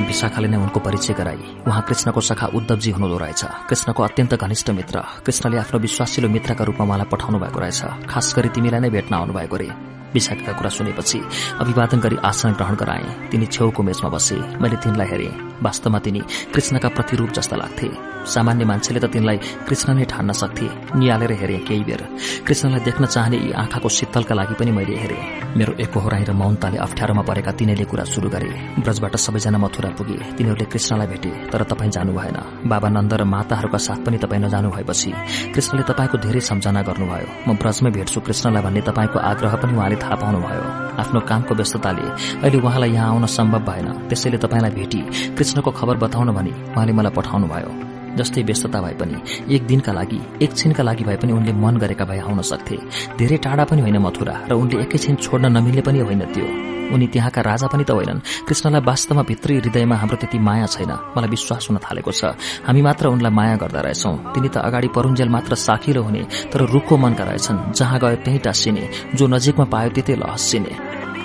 विशाखाले 0.00 0.48
नै 0.48 0.56
उनको 0.56 0.80
परिचय 0.80 1.14
गराई। 1.14 1.64
उहाँ 1.66 1.82
कृष्णको 1.82 2.20
सखा 2.20 2.46
उद्धवजी 2.54 2.90
हुनुहुँदो 2.90 3.18
रहेछ। 3.18 3.44
कृष्णको 3.68 4.02
अत्यन्त 4.02 4.34
घनिष्ठ 4.34 4.70
मित्र। 4.70 4.98
कृष्णले 5.26 5.56
आफ्नो 5.58 5.80
विश्वासिलो 5.80 6.28
मित्रका 6.28 6.64
रूपमा 6.64 6.84
उहाँलाई 6.86 7.08
पठाउनु 7.12 7.38
भएको 7.38 7.60
रहेछ। 7.60 7.82
खास 8.08 8.34
गरी 8.36 8.48
तिमीलाई 8.48 8.80
नै 8.80 8.90
भेट्न 8.90 9.14
आउनु 9.14 9.32
भएको 9.32 9.56
रे। 9.56 9.99
विशाखाका 10.14 10.52
कुरा 10.52 10.70
सुनेपछि 10.70 11.18
अभिवादन 11.60 11.98
गरी 12.00 12.16
आसन 12.24 12.52
ग्रहण 12.58 12.74
गराए। 12.74 13.28
तिनी 13.30 13.46
छेउको 13.46 13.82
मेचमा 13.82 14.08
बसे। 14.10 14.36
मैले 14.60 14.76
तिनलाई 14.82 15.06
हेरेँ। 15.06 15.32
वास्तवमा 15.62 15.98
तिनी 15.98 16.20
कृष्णका 16.54 16.88
प्रतिरूप 16.88 17.30
जस्ता 17.30 17.56
लाग्थे। 17.56 17.88
सामान्य 18.20 18.64
मान्छेले 18.64 19.00
त 19.00 19.04
तिनलाई 19.12 19.36
कृष्ण 19.68 19.94
नै 19.96 20.04
ठान्न 20.04 20.32
सक्थे। 20.32 20.68
निहालेर 20.98 21.32
हेरे 21.32 21.56
केही 21.68 21.84
बेर। 21.84 22.02
कृष्णलाई 22.46 22.80
देख्न 22.84 23.06
चाहने 23.06 23.36
यी 23.36 23.50
आँखाको 23.52 23.88
शीतलका 23.88 24.34
लागि 24.34 24.54
पनि 24.60 24.70
मैले 24.72 24.96
हेरे। 24.96 25.18
मेरो 25.56 25.72
एकहोराई 25.80 26.24
र 26.24 26.32
मौनताले 26.32 26.78
अप्ठ्यारोमा 26.78 27.22
परेका 27.22 27.52
तिनीले 27.52 27.84
कुरा 27.84 28.04
शुरू 28.04 28.28
गरे। 28.28 28.50
ब्रजबाट 28.84 29.16
सबैजना 29.16 29.58
मथुरा 29.58 29.90
पुगे। 29.96 30.16
तिनीहरूले 30.36 30.66
कृष्णलाई 30.68 31.06
भेटे 31.06 31.30
तर 31.52 31.62
तपाईँ 31.64 31.90
जानु 31.90 32.12
भएन। 32.12 32.68
बाबा 32.68 32.88
नन्द 32.88 33.12
र 33.14 33.24
माताहरूका 33.24 33.78
साथ 33.78 34.04
पनि 34.04 34.18
तपाईँ 34.20 34.42
नजानु 34.44 34.68
भएपछि 34.70 35.10
कृष्णले 35.54 35.82
तपाईँको 35.88 36.16
धेरै 36.20 36.40
सम्झना 36.40 36.80
गर्नुभयो। 36.82 37.28
म 37.48 37.56
ब्रजमै 37.56 37.90
भेट्छु 37.90 38.20
कृष्णलाई 38.20 38.62
भन्ने 38.62 38.80
तपाईँको 38.84 39.18
आग्रह 39.18 39.54
पनि 39.60 39.72
उहाँले 39.76 39.96
थाहा 40.02 40.14
पाउनुभयो। 40.22 40.64
आफ्नो 41.00 41.20
कामको 41.20 41.54
व्यस्तताले 41.54 42.06
अहिले 42.40 42.58
उहाँलाई 42.58 42.90
यहाँ 42.90 43.08
आउन 43.12 43.26
सम्भव 43.26 43.60
भएन। 43.68 43.88
त्यसैले 44.08 44.38
तपाईँलाई 44.38 44.72
भेटी 44.78 45.00
कृष्णको 45.36 45.70
खबर 45.70 45.96
बताउन 46.04 46.28
भनी 46.34 46.52
उहाँले 46.72 46.92
मलाई 46.92 47.12
पठाउनु 47.16 47.46
भयो 47.46 47.99
जस्तै 48.16 48.42
व्यस्तता 48.42 48.80
भए 48.80 48.94
पनि 48.94 49.16
एक 49.54 49.66
दिनका 49.66 49.92
लागि 49.92 50.20
एकछिनका 50.42 50.82
लागि 50.82 51.04
भए 51.04 51.16
पनि 51.16 51.32
उनले 51.32 51.52
मन 51.52 51.76
गरेका 51.76 52.04
भए 52.04 52.18
आउन 52.20 52.40
सक्थे। 52.42 52.76
धेरै 53.18 53.36
टाढा 53.44 53.64
पनि 53.64 53.80
होइन 53.80 53.98
मथुरा 53.98 54.34
र 54.50 54.52
उनले 54.54 54.82
एकैछिन 54.82 55.16
छोड्न 55.16 55.46
नमिल्ने 55.56 55.82
पनि 55.82 55.98
होइन 56.00 56.24
त्यो। 56.34 56.48
उनी 56.90 57.06
त्यहाँका 57.06 57.40
राजा 57.40 57.66
पनि 57.70 57.84
त 57.84 57.90
होइनन्। 57.90 58.50
कृष्णलाई 58.50 58.82
वास्तवमा 58.82 59.22
भित्री 59.22 59.54
हृदयमा 59.62 59.96
हाम्रो 59.96 60.16
त्यति 60.16 60.38
माया 60.38 60.66
छैन। 60.66 60.90
मलाई 61.14 61.30
विश्वास 61.30 61.70
हुन 61.70 61.78
थालेको 61.78 62.10
छ। 62.10 62.34
हामी 62.66 62.82
मात्र 62.82 63.06
उनलाई 63.14 63.30
माया 63.30 63.56
गर्दा 63.62 63.80
रहेछौं। 63.80 64.34
तिनी 64.34 64.48
त 64.50 64.58
अगाडि 64.58 64.88
परुन्जेल 64.90 65.28
मात्र 65.30 65.54
साखिलो 65.54 66.02
हुने 66.02 66.50
तर 66.50 66.66
रुखको 66.66 66.94
मनका 66.98 67.24
रहेछन् 67.30 67.78
जहाँ 67.78 67.98
गयो 68.02 68.16
त्यही 68.26 68.38
टाँसिने 68.42 69.14
जो 69.14 69.24
नजिकमा 69.26 69.64
पायो 69.70 69.90
त्यतै 69.94 70.14
लहसिने। 70.18 70.72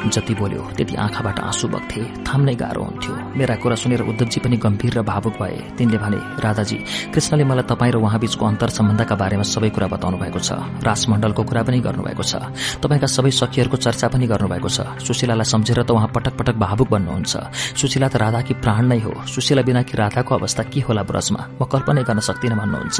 जति 0.10 0.34
बोल्यो 0.36 0.62
त्यति 0.78 0.96
आँखाबाट 0.96 1.40
आँसु 1.40 1.68
बग्थे 1.68 2.02
थाम्नै 2.24 2.56
गाह्रो 2.56 2.84
हुन्थ्यो। 2.84 3.14
मेरा 3.36 3.56
कुरा 3.62 3.76
सुनेर 3.76 4.02
उद्धवजी 4.02 4.40
पनि 4.40 4.58
गम्भीर 4.58 4.94
र 4.98 5.02
भावुक 5.02 5.36
भए। 5.42 5.58
तिनले 5.78 5.98
भने 5.98 6.20
राधाजी 6.42 6.78
कृष्णले 7.14 7.44
मलाई 7.44 7.66
तपाईँ 7.66 7.92
र 7.92 7.98
उहाँबीचको 7.98 8.46
अन्तर 8.46 8.70
सम्बन्धका 8.70 9.16
बारेमा 9.16 9.44
सबै 9.44 9.70
कुरा 9.70 9.88
बताउनु 9.88 10.18
भएको 10.18 10.40
छ। 10.40 10.52
राजमण्डलको 10.84 11.44
कुरा 11.44 11.62
पनि 11.64 11.80
गर्नुभएको 11.80 12.24
छ। 12.24 12.34
तपाईँका 12.82 13.08
सबै 13.08 13.32
सखीहरूको 13.32 13.78
चर्चा 13.78 14.08
पनि 14.14 14.26
गर्नुभएको 14.28 14.70
छ। 14.70 14.78
सुशीलालाई 15.02 15.46
सम्झेर 15.46 15.84
त 15.84 15.92
उहाँ 15.92 16.10
पटक 16.16 16.34
पटक 16.40 16.56
भावुक 16.56 16.90
बन्नुहुन्छ। 16.90 17.34
सुशीला 17.76 18.08
त 18.08 18.16
राधाकी 18.16 18.54
प्राण 18.64 18.84
नै 18.92 19.00
हो। 19.00 19.12
सुशीला 19.28 19.62
बिना 19.62 19.82
कि 19.84 19.98
राधाको 19.98 20.32
अवस्था 20.36 20.64
के 20.72 20.80
होला 20.88 21.04
ब्रजमा? 21.04 21.42
म 21.60 21.66
कल्पनै 21.66 22.04
गर्न 22.04 22.20
सक्दिनँ 22.20 22.58
भन्नुहुन्छ। 22.58 23.00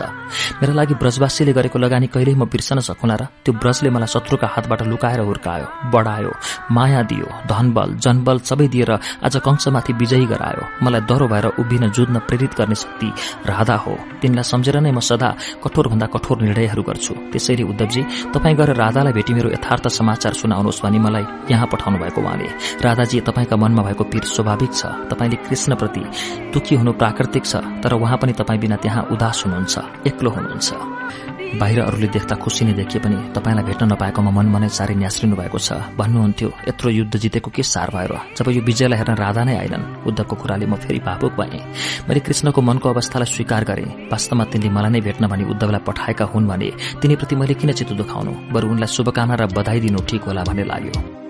मेरा 0.62 0.74
लागि 0.74 0.94
ब्रजवासीले 0.96 1.54
गरेको 1.54 1.78
लगानी 1.80 2.08
कहिल्यै 2.08 2.36
म 2.36 2.46
बिर्सन 2.46 2.80
सकुला 2.80 3.16
र 3.16 3.24
त्यो 3.46 3.54
ब्रजले 3.56 3.90
मलाई 3.90 4.10
शत्रुका 4.10 4.48
हातबाट 4.48 4.82
लुकाएर 4.92 5.20
हुर्कायो 5.26 5.68
बढायो 5.94 6.32
माया 6.72 6.95
माया 6.96 7.04
दियो। 7.12 7.28
धनबल 7.52 7.90
जनबल 8.00 8.38
सबै 8.40 8.68
दिएर 8.72 8.92
आज 9.20 9.36
कंशमाथि 9.44 9.94
विजयी 10.00 10.26
गरायो। 10.32 10.64
मलाई 10.80 11.02
डह्रो 11.04 11.28
भएर 11.28 11.46
उभिन 11.60 11.84
जुझ्न 11.92 12.20
प्रेरित 12.24 12.54
गर्ने 12.56 12.76
शक्ति 12.76 13.10
राधा 13.44 13.76
हो। 13.76 13.94
तिनलाई 14.22 14.44
सम्झेर 14.44 14.80
नै 14.80 14.92
म 14.92 15.00
सदा 15.00 15.30
कठोरभन्दा 15.64 16.08
कठोर 16.16 16.38
निर्णयहरू 16.42 16.84
गर्छु। 16.88 17.14
त्यसैले 17.32 17.64
उद्धवजी 17.68 18.02
तपाईँ 18.32 18.56
गएर 18.56 18.72
राधालाई 18.80 19.14
भेटी 19.14 19.34
मेरो 19.36 19.50
यथार्थ 19.52 19.86
समाचार 19.92 20.34
सुनाउनुहोस् 20.40 20.84
भनी 20.84 21.00
मलाई 21.00 21.26
यहाँ 21.52 21.68
पठाउनु 21.68 21.98
भएको 22.00 22.20
उहाँले। 22.22 22.48
राधाजी 22.80 23.20
तपाईँका 23.28 23.56
मनमा 23.60 23.84
भएको 23.84 24.04
पीर 24.08 24.24
स्वाभाविक 24.24 24.72
छ। 24.72 24.82
तपाईँले 25.12 25.38
कृष्णप्रति 25.46 26.04
दुखी 26.54 26.76
हुनु 26.80 26.92
प्राकृतिक 26.96 27.44
छ 27.46 27.56
तर 27.84 27.92
उहाँ 27.94 28.18
पनि 28.18 28.34
तपाईँ 28.40 28.60
बिना 28.60 28.76
त्यहाँ 28.80 29.04
उदास 29.12 29.44
हुनुहुन्छ 29.46 29.74
एक्लो 30.08 30.30
हुनुहुन्छ। 30.32 31.35
बाहिर 31.60 31.80
अरूले 31.82 32.08
देख्दा 32.16 32.36
खुसी 32.36 32.66
नै 32.66 32.74
देखिए 32.74 33.00
पनि 33.00 33.18
तपाईँलाई 33.36 33.64
भेट्न 33.64 33.86
नपाएकोमा 33.92 34.32
मन 34.38 34.48
मनै 34.54 34.70
साह्रै 34.70 34.96
न्यास्रिनु 34.96 35.36
भएको 35.36 35.58
छ। 35.58 35.70
भन्नुहुन्थ्यो 35.96 36.50
यत्रो 36.70 36.90
युद्ध 36.90 37.14
जितेको 37.16 37.50
के 37.56 37.64
सार 37.64 37.90
भएर 37.96 38.14
जब 38.38 38.48
यो 38.52 38.62
विजयलाई 38.62 38.98
हेर्न 39.00 39.16
राधा 39.16 39.44
नै 39.44 39.56
आइनन् 39.64 40.06
उद्धवको 40.08 40.36
कुराले 40.36 40.66
म 40.66 40.76
फेरि 40.76 41.00
भावुक 41.00 41.34
भएँ। 41.40 41.62
मैले 42.08 42.20
कृष्णको 42.20 42.62
मनको 42.62 42.90
अवस्थालाई 42.90 43.34
स्वीकार 43.34 43.64
गरेँ। 43.64 43.90
वास्तवमा 44.12 44.44
तिनले 44.52 44.70
मलाई 44.70 44.92
नै 44.92 45.02
भेट्न 45.02 45.28
भनी 45.28 45.44
उद्धवलाई 45.52 45.82
पठाएका 45.88 46.26
हुन् 46.32 46.48
भने 46.48 46.70
तिनीप्रति 47.02 47.36
मैले 47.36 47.54
किन 47.56 47.72
चित्त 47.72 47.94
दुखाउनु? 47.96 48.32
बरु 48.54 48.68
उनलाई 48.70 48.90
शुभकामना 48.92 49.36
र 49.36 49.44
बधाई 49.56 49.80
दिनु 49.80 50.00
ठिक 50.04 50.24
होला 50.28 50.44
भन्ने 50.44 50.64
लाग्यो। 50.64 51.25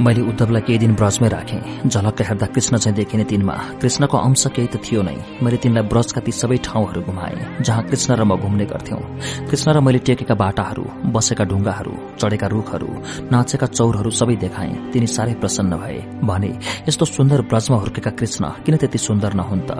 मैले 0.00 0.20
उद्धवलाई 0.30 0.62
केही 0.62 0.78
दिन 0.78 0.94
ब्रजमै 0.94 1.28
राखेँ। 1.28 1.88
झलक्क 1.90 2.20
हेर्दा 2.22 2.46
कृष्ण 2.54 2.76
चाहिँ 2.78 2.96
देखिने 2.96 3.24
तिनमा 3.24 3.54
कृष्णको 3.82 4.16
अंश 4.16 4.46
केही 4.54 4.68
त 4.70 4.76
थियो 4.78 5.02
नै। 5.02 5.16
मैले 5.42 5.56
तिनलाई 5.58 5.84
ब्रजका 5.90 6.20
ती 6.22 6.32
सबै 6.32 6.56
ठाउँहरू 6.62 7.02
घुमाएँ 7.02 7.62
जहाँ 7.66 7.82
कृष्ण 7.90 8.14
र 8.14 8.22
म 8.22 8.38
घुम्ने 8.38 8.66
गर्थ्यौं। 8.70 9.02
कृष्ण 9.50 9.68
र 9.74 9.80
मैले 9.82 9.98
टेकेका 10.06 10.34
बाटाहरू 10.38 10.84
बसेका 11.10 11.44
ढुङ्गाहरू 11.50 11.92
चढेका 12.14 12.46
रूखहरू 12.46 12.90
नाचेका 13.32 13.66
चौरहरू 13.66 14.10
सबै 14.10 14.36
देखाएँ। 14.38 14.94
तिनी 14.94 15.06
साह्रै 15.06 15.34
प्रसन्न 15.42 15.72
भए। 15.82 15.98
भने 16.22 16.50
यस्तो 16.88 17.04
सुन्दर 17.04 17.42
ब्रजमा 17.50 17.76
हुर्केका 17.82 18.10
कृष्ण 18.14 18.44
किन 18.62 18.76
त्यति 18.78 18.98
सुन्दर 18.98 19.34
नहुन् 19.34 19.66
त? 19.66 19.70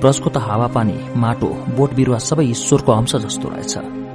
ब्रजको 0.00 0.28
त 0.30 0.36
हावापानी 0.40 0.96
माटो 1.20 1.48
बोट 1.76 1.90
बिरुवा 1.92 2.18
सबै 2.18 2.44
ईश्वरको 2.48 2.92
अंश 2.92 3.12
जस्तो 3.16 3.48
रहेछ। 3.52 4.05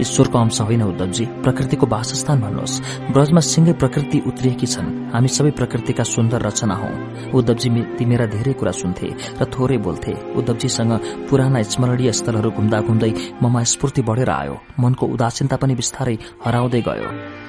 ईश्वरको 0.00 0.38
अंश 0.38 0.60
होइन 0.60 0.82
उद्धवजी 0.82 1.24
प्रकृतिको 1.24 1.86
वासस्थान 1.86 2.40
भन्नुहोस्। 2.40 2.80
ब्रजमा 3.12 3.40
सिंगै 3.40 3.72
प्रकृति 3.72 4.18
उत्रिएकी 4.26 4.66
छन्। 4.66 5.10
हामी 5.12 5.28
सबै 5.28 5.50
प्रकृतिका 5.50 6.04
सुन्दर 6.04 6.40
रचना 6.42 6.74
हौ। 6.74 6.90
उद्धवजी 7.38 7.68
ती 7.98 8.04
धेरै 8.04 8.52
कुरा 8.52 8.72
सुन्थे 8.72 9.08
र 9.40 9.44
थोरै 9.44 9.78
बोल्थे। 9.78 10.12
उद्धवजीसँग 10.34 10.92
पुराना 11.30 11.62
स्मरणीय 11.62 12.12
स्थलहरू 12.12 12.50
घुम्दा 12.50 12.80
घुम्दै 12.80 13.12
ममा 13.42 13.62
स्फूर्ति 13.62 14.02
बढ़ेर 14.02 14.30
आयो। 14.30 14.56
मनको 14.80 15.06
उदासीनता 15.06 15.56
पनि 15.56 15.74
बिस्तारै 15.74 16.16
हराउँदै 16.44 16.80
गयो। 16.80 17.47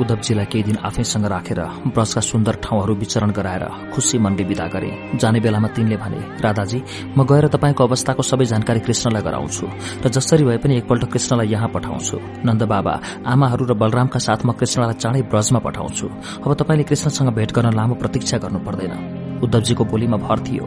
उद्धवजीलाई 0.00 0.44
केही 0.46 0.62
दिन 0.64 0.76
आफैसँग 0.84 1.24
राखेर 1.26 1.60
ब्रजका 1.88 2.20
सुन्दर 2.20 2.54
ठाउँहरू 2.64 2.94
विचरण 2.94 3.30
गराएर 3.32 3.64
खुशी 3.94 4.18
मनले 4.18 4.44
विदा 4.44 4.66
गरे। 4.74 4.90
जाने 5.16 5.40
बेलामा 5.40 5.68
तिनले 5.76 5.96
भने 5.96 6.20
राधाजी 6.40 6.80
म 7.16 7.24
गएर 7.24 7.46
तपाईँको 7.48 7.84
अवस्थाको 7.84 8.22
सबै 8.22 8.44
जानकारी 8.44 8.80
कृष्णलाई 8.80 9.22
गराउँछु 9.22 9.66
र 10.04 10.08
जसरी 10.08 10.44
भए 10.44 10.58
पनि 10.58 10.76
एकपल्ट 10.76 11.04
कृष्णलाई 11.12 11.48
यहाँ 11.48 11.68
पठाउँछु। 11.74 12.16
नन्द 12.46 12.62
बाबा 12.62 12.94
आमाहरू 13.26 13.64
र 13.66 13.74
बलरामका 13.74 14.18
साथ 14.18 14.46
म 14.46 14.52
कृष्णलाई 14.52 14.94
चाँडै 15.02 15.22
ब्रजमा 15.32 15.60
पठाउँछु। 15.66 16.06
अब 16.44 16.54
तपाईँले 16.54 16.84
कृष्णसँग 16.84 17.28
भेट 17.34 17.52
गर्न 17.52 17.72
लामो 17.74 17.94
प्रतीक्षा 17.94 18.38
गर्नु 18.38 18.58
पर्दैन। 18.66 18.94
उद्धवजीको 19.36 19.84
बोलीमा 19.84 20.16
भर 20.16 20.38
थियो। 20.40 20.66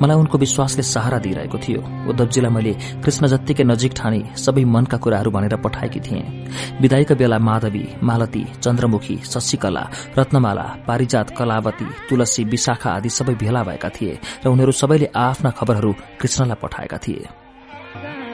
मलाई 0.00 0.16
उनको 0.16 0.38
विश्वासले 0.38 0.82
सहारा 0.82 1.18
दिइरहेको 1.18 1.58
थियो। 1.58 1.80
उद्धवजीलाई 2.08 2.52
मैले 2.52 2.72
कृष्ण 3.04 3.26
जत्तिकै 3.28 3.64
नजिक 3.64 3.92
ठाने 3.92 4.20
सबै 4.34 4.64
मनका 4.64 4.96
कुराहरू 4.96 5.30
भनेर 5.30 5.56
पठाएकी 5.60 6.00
थिएँ। 6.00 6.24
विदाईका 6.80 7.14
बेला 7.14 7.38
माधवी 7.38 7.84
मालती 8.02 8.42
चन्द्रमुखी 8.60 9.16
शशिकला 9.24 9.84
रत्नमाला 10.18 10.66
पारिजात 10.86 11.28
कलावती 11.38 11.86
तुलसी 12.10 12.44
विशाखा 12.44 12.90
आदि 12.90 13.10
सबै 13.10 13.34
भेला 13.34 13.62
भएका 13.62 13.88
थिए 13.88 14.14
र 14.44 14.48
उनीहरू 14.48 14.72
सबैले 14.72 15.08
आफ्ना 15.16 15.50
खबरहरू 15.50 15.92
कृष्णलाई 16.20 16.58
पठाएका 16.62 16.98
थिए। 16.98 17.47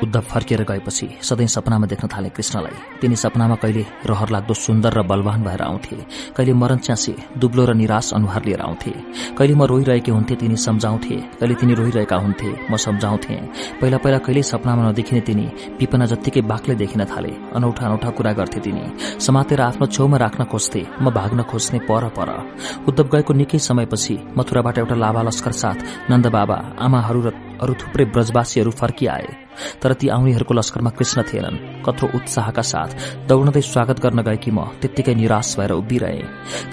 उद्धव 0.02 0.20
फर्किएर 0.20 0.62
गएपछि 0.62 1.08
सधैँ 1.22 1.46
सपनामा 1.46 1.86
देख्न 1.86 2.08
थाले 2.08 2.28
कृष्णलाई। 2.28 3.00
तिनी 3.00 3.16
सपनामा 3.16 3.54
कहिले 3.54 3.84
रहर 4.06 4.30
लाग्दो 4.30 4.54
सुन्दर 4.54 4.92
र 4.98 5.02
बलवान 5.02 5.42
भएर 5.44 5.62
आउँथे। 5.62 5.96
कहिले 6.36 6.52
मरण 6.52 6.78
च्यासे 6.78 7.14
दुब्लो 7.38 7.64
र 7.64 7.74
निराश 7.74 8.12
अनुहार 8.14 8.44
लिएर 8.44 8.60
आउँथे। 8.60 8.92
कहिले 9.38 9.54
म 9.54 9.62
रोइरहेकी 9.64 10.10
हुन्थे 10.10 10.34
तिनी 10.36 10.56
सम्झाउँथे। 10.56 11.16
कहिले 11.40 11.54
तिनी 11.54 11.74
रोइरहेका 11.74 12.16
हुन्थे 12.16 12.50
म 12.70 12.76
सम्झाउँथे। 12.76 13.34
पहिला 13.80 13.98
पहिला 13.98 14.18
कहिले 14.18 14.42
सपनामा 14.42 14.82
नदेखिने 14.88 15.20
तिनी 15.20 15.46
पिपना 15.78 16.04
जत्तिकै 16.06 16.40
बाक्लै 16.42 16.74
देखिन 16.74 17.04
थाले। 17.04 17.32
अनौठा 17.54 17.86
अनौठा 17.86 18.10
कुरा 18.10 18.32
गर्थे 18.32 18.60
तिनी। 18.60 18.84
समातेर 19.20 19.60
आफ्नो 19.60 19.86
छेउमा 19.86 20.16
राख्न 20.16 20.44
खोज्थे 20.44 20.82
म 21.00 21.10
भाग्न 21.10 21.42
खोज्ने 21.42 21.78
पर 21.88 22.08
पर। 22.16 22.30
उद्धव 22.88 23.06
गएको 23.12 23.32
निकै 23.34 23.58
समयपछि 23.58 24.14
मथुराबाट 24.38 24.78
एउटा 24.78 24.94
लाभा 24.94 25.22
लस्कर 25.22 25.52
साथ 25.52 25.78
नन्द 26.10 26.26
बाबा 26.28 26.56
आमाहरू 26.78 27.20
र 27.26 27.30
अरू 27.64 27.74
थुप्रै 27.80 28.04
ब्रजवासीहरू 28.14 28.70
फर्किआए 28.70 29.26
तर 29.82 29.92
ती 29.94 30.08
आउनेहरूको 30.08 30.54
लस्करमा 30.54 30.90
कृष्ण 30.98 31.22
थिएनन्। 31.22 31.56
कत्रो 31.86 32.08
उत्साहका 32.16 32.62
साथ 32.62 32.90
दौड़दै 33.28 33.62
स्वागत 33.62 34.00
गर्न 34.02 34.20
गएकी 34.26 34.50
म 34.50 34.58
त्यत्तिकै 34.82 35.14
निराश 35.14 35.54
भएर 35.58 35.72
उभिरहे। 35.72 36.22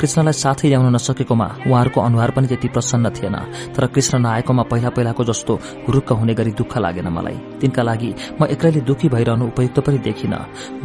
कृष्णलाई 0.01 0.33
साथै 0.33 0.67
ल्याउन 0.67 0.87
नसकेकोमा 0.95 1.47
उहाँहरूको 1.69 1.99
अनुहार 2.01 2.31
पनि 2.35 2.47
त्यति 2.47 2.67
प्रसन्न 2.75 3.09
थिएन 3.13 3.37
तर 3.75 3.85
कृष्ण 3.93 4.19
नआएकोमा 4.25 4.63
पहिला 4.71 4.89
पहिलाको 4.97 5.23
जस्तो 5.23 5.53
हुरुक्क 5.85 6.09
हुने 6.19 6.33
गरी 6.33 6.51
दुःख 6.57 6.73
लागेन 6.77 7.07
मलाई। 7.07 7.37
तिनका 7.61 7.81
लागि 7.83 8.11
म 8.41 8.49
एक्लैले 8.49 8.81
दुखी 8.81 9.07
भइरहनु 9.13 9.45
उपयुक्त 9.53 9.79
पनि 9.85 9.97
देखिन। 10.01 10.35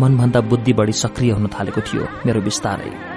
मनभन्दा 0.01 0.41
बुद्धि 0.53 0.73
बढ़ी 0.73 0.93
सक्रिय 0.95 1.33
हुन 1.33 1.47
थालेको 1.49 1.81
थियो 1.81 2.05
मेरो 2.27 2.41
विस्तारै 2.43 3.16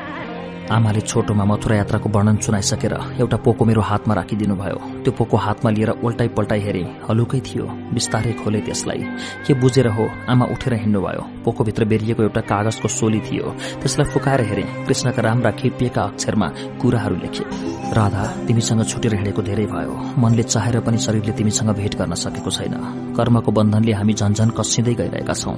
आमाले 0.69 1.01
छोटोमा 1.01 1.45
मथुरा 1.49 1.75
यात्राको 1.75 2.09
वर्णन 2.13 2.37
सुनाइसकेर 2.45 2.93
एउटा 3.17 3.37
पोको 3.41 3.65
मेरो 3.65 3.81
हातमा 3.81 4.13
राखिदिनुभयो। 4.13 4.77
त्यो 5.03 5.11
पोको 5.17 5.37
हातमा 5.37 5.69
लिएर 5.71 5.89
उल्टाइ 6.05 6.27
पल्टाइ 6.37 6.59
हेरे। 6.61 6.83
हलुकै 7.09 7.39
थियो। 7.41 7.65
बिस्तारै 7.93 8.33
खोले 8.37 8.59
त्यसलाई। 8.61 9.01
के 9.45 9.53
बुझेर 9.57 9.87
हो? 9.97 10.05
आमा 10.29 10.45
उठेर 10.53 10.73
हिँड्नुभयो। 10.85 11.23
पोकोभित्र 11.45 11.85
बेरिएको 11.89 12.21
एउटा 12.23 12.41
कागजको 12.41 12.87
सोली 12.87 13.19
थियो। 13.25 13.49
त्यसलाई 13.81 14.07
फुकाएर 14.13 14.41
हेरे। 14.45 14.65
कृष्णका 14.85 15.21
राम्रा 15.21 15.51
खेपिएका 15.57 16.01
अक्षरमा 16.03 16.47
कुराहरू 16.81 17.15
लेखे। 17.15 17.43
राधा 17.89 18.23
तिमीसँग 18.45 18.83
छुटेर 18.85 19.13
हिँडेको 19.15 19.41
धेरै 19.41 19.65
भयो। 19.65 19.93
मनले 20.21 20.43
चाहेर 20.43 20.79
पनि 20.85 20.97
शरीरले 21.01 21.33
तिमीसँग 21.33 21.69
भेट 21.81 21.97
गर्न 21.97 22.13
सकेको 22.13 22.49
छैन। 22.53 22.75
कर्मको 23.17 23.51
बन्धनले 23.51 23.93
हामी 23.97 24.13
झन्झन 24.13 24.49
कसिँदै 24.53 24.93
गइरहेका 24.93 25.33
छौं। 25.33 25.57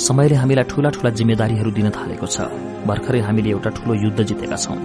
समयले 0.00 0.36
हामीलाई 0.40 0.64
ठूला 0.64 0.88
ठूला 0.96 1.10
जिम्मेदारीहरू 1.12 1.70
दिन 1.76 1.90
थालेको 1.92 2.26
छ। 2.26 2.48
भर्खरै 2.86 3.20
हामीले 3.20 3.50
एउटा 3.50 3.70
ठूलो 3.76 3.94
युद्ध 3.94 4.20
जितेका 4.46 4.56
छौं। 4.56 4.78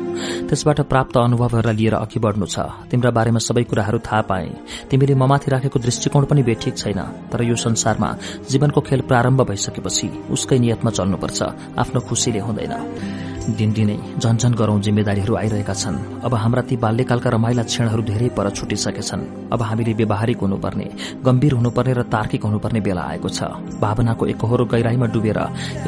त्यसबाट 0.49 0.79
प्राप्त 0.81 1.17
अनुभवहरूलाई 1.17 1.75
लिएर 1.75 1.93
अघि 1.93 2.19
बढ़नु 2.19 2.45
छ। 2.45 2.59
तिम्रा 2.89 3.11
बारेमा 3.11 3.39
सबै 3.39 3.63
कुराहरू 3.63 3.99
थाहा 4.01 4.21
पाए। 4.21 4.49
तिमीले 4.89 5.15
ममाथि 5.15 5.51
राखेको 5.51 5.79
दृष्टिकोण 5.79 6.25
पनि 6.25 6.41
बेठिक 6.43 6.77
छैन। 6.77 7.29
तर 7.29 7.43
यो 7.45 7.55
संसारमा 7.55 8.09
जीवनको 8.49 8.81
खेल 8.81 9.01
प्रारम्भ 9.01 9.41
भइसकेपछि 9.45 10.07
उसकै 10.33 10.57
नियतमा 10.59 10.91
चल्नुपर्छ। 10.91 11.39
आफ्नो 11.77 11.99
खुशीले 12.01 12.39
हुँदैन। 12.39 12.73
दिनदिनै 13.41 13.97
झन्झन 14.21 14.53
गरौं 14.53 14.79
जिम्मेदारीहरू 14.81 15.33
आइरहेका 15.35 15.73
छन्। 15.73 15.97
अब 16.21 16.33
हाम्रा 16.33 16.61
ती 16.69 16.75
बाल्यकालका 16.77 17.29
रमाइला 17.29 17.63
क्षणहरू 17.63 18.01
धेरै 18.05 18.29
पर 18.37 18.49
छुटिसकेछन्। 18.53 19.49
अब 19.49 19.61
हामीले 19.61 19.93
व्यवहारिक 19.97 20.39
हुनुपर्ने 20.39 20.87
गम्भीर 21.25 21.53
हुनुपर्ने 21.53 21.93
र 21.93 22.01
तार्किक 22.05 22.43
हुनुपर्ने 22.45 22.79
बेला 22.85 23.01
आएको 23.01 23.29
छ। 23.29 23.39
भावनाको 23.81 24.23
एकहोरो 24.33 24.65
गहिराईमा 24.65 25.07
डुबेर 25.09 25.39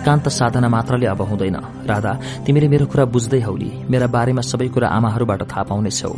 एकान्त 0.01 0.27
साधना 0.29 0.67
मात्रले 0.67 1.05
अब 1.13 1.21
हुँदैन। 1.21 1.57
राधा 1.85 2.13
तिमीले 2.45 2.67
मेरो 2.73 2.85
कुरा 2.89 3.05
बुझ्दै 3.05 3.41
हौली 3.45 3.69
मेरा 3.85 4.07
बारेमा 4.09 4.41
सबै 4.41 4.67
कुरा 4.73 4.87
आमाहरूबाट 4.89 5.41
थाहा 5.45 5.63
पाउनेछौ। 5.69 6.13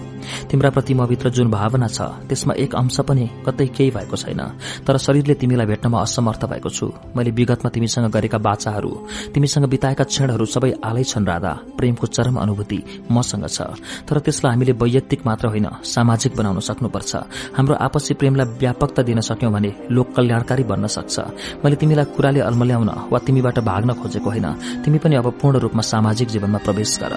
तिम्रा 0.50 0.70
प्रति 0.72 0.94
मभित्र 0.96 1.30
जुन 1.36 1.52
भावना 1.52 1.88
छ 1.88 2.00
त्यसमा 2.32 2.54
एक 2.64 2.72
अंश 2.76 2.98
पनि 3.04 3.26
कतै 3.44 3.68
केही 3.76 3.92
भएको 3.92 4.16
छैन। 4.16 4.42
तर 4.88 4.96
शरीरले 4.98 5.36
तिमीलाई 5.36 5.68
भेट्नमा 5.68 6.00
असमर्थ 6.00 6.42
भएको 6.48 6.70
छु। 6.70 6.86
मैले 7.12 7.32
विगतमा 7.36 7.70
तिमीसँग 7.76 8.08
गरेका 8.08 8.38
बाचाहरू 8.40 8.92
तिमीसँग 9.36 9.66
बिताएका 9.68 10.04
क्षणहरू 10.08 10.46
सबै 10.48 10.72
आलै 10.80 11.04
छन्। 11.04 11.24
राधा 11.26 11.54
प्रेमको 11.78 12.08
चरम 12.08 12.36
अनुभूति 12.36 12.80
मसँग 13.12 13.48
छ। 13.48 13.62
तर 14.08 14.20
त्यसलाई 14.20 14.52
हामीले 14.54 14.72
वैयक्तिक 14.72 15.26
मात्र 15.26 15.48
होइन 15.48 15.68
सामाजिक 15.84 16.36
बनाउन 16.36 16.60
सक्नुपर्छ। 16.60 17.16
हाम्रो 17.58 17.76
आपसी 17.76 18.14
प्रेमलाई 18.14 18.46
व्यापकता 18.58 19.02
दिन 19.04 19.20
सक्यौं 19.22 19.52
भने 19.54 19.72
लोक 19.92 20.16
कल्याणकारी 20.16 20.64
बन्न 20.64 20.88
सक्छ। 20.88 21.20
मैले 21.64 21.76
तिमीलाई 21.76 22.06
कुराले 22.16 22.40
अल्मल्याउन 22.42 22.90
वा 23.12 23.20
तिमीबाट 23.20 23.60
भाग्न 23.60 23.94
खोजेको 23.94 24.30
होइन। 24.30 24.48
तिमी 24.84 24.98
पनि 24.98 25.16
अब 25.16 25.28
पूर्ण 25.42 25.58
रूपमा 25.60 25.82
सामाजिक 25.82 26.28
जीवनमा 26.28 26.58
प्रवेश 26.58 27.00
गर। 27.04 27.14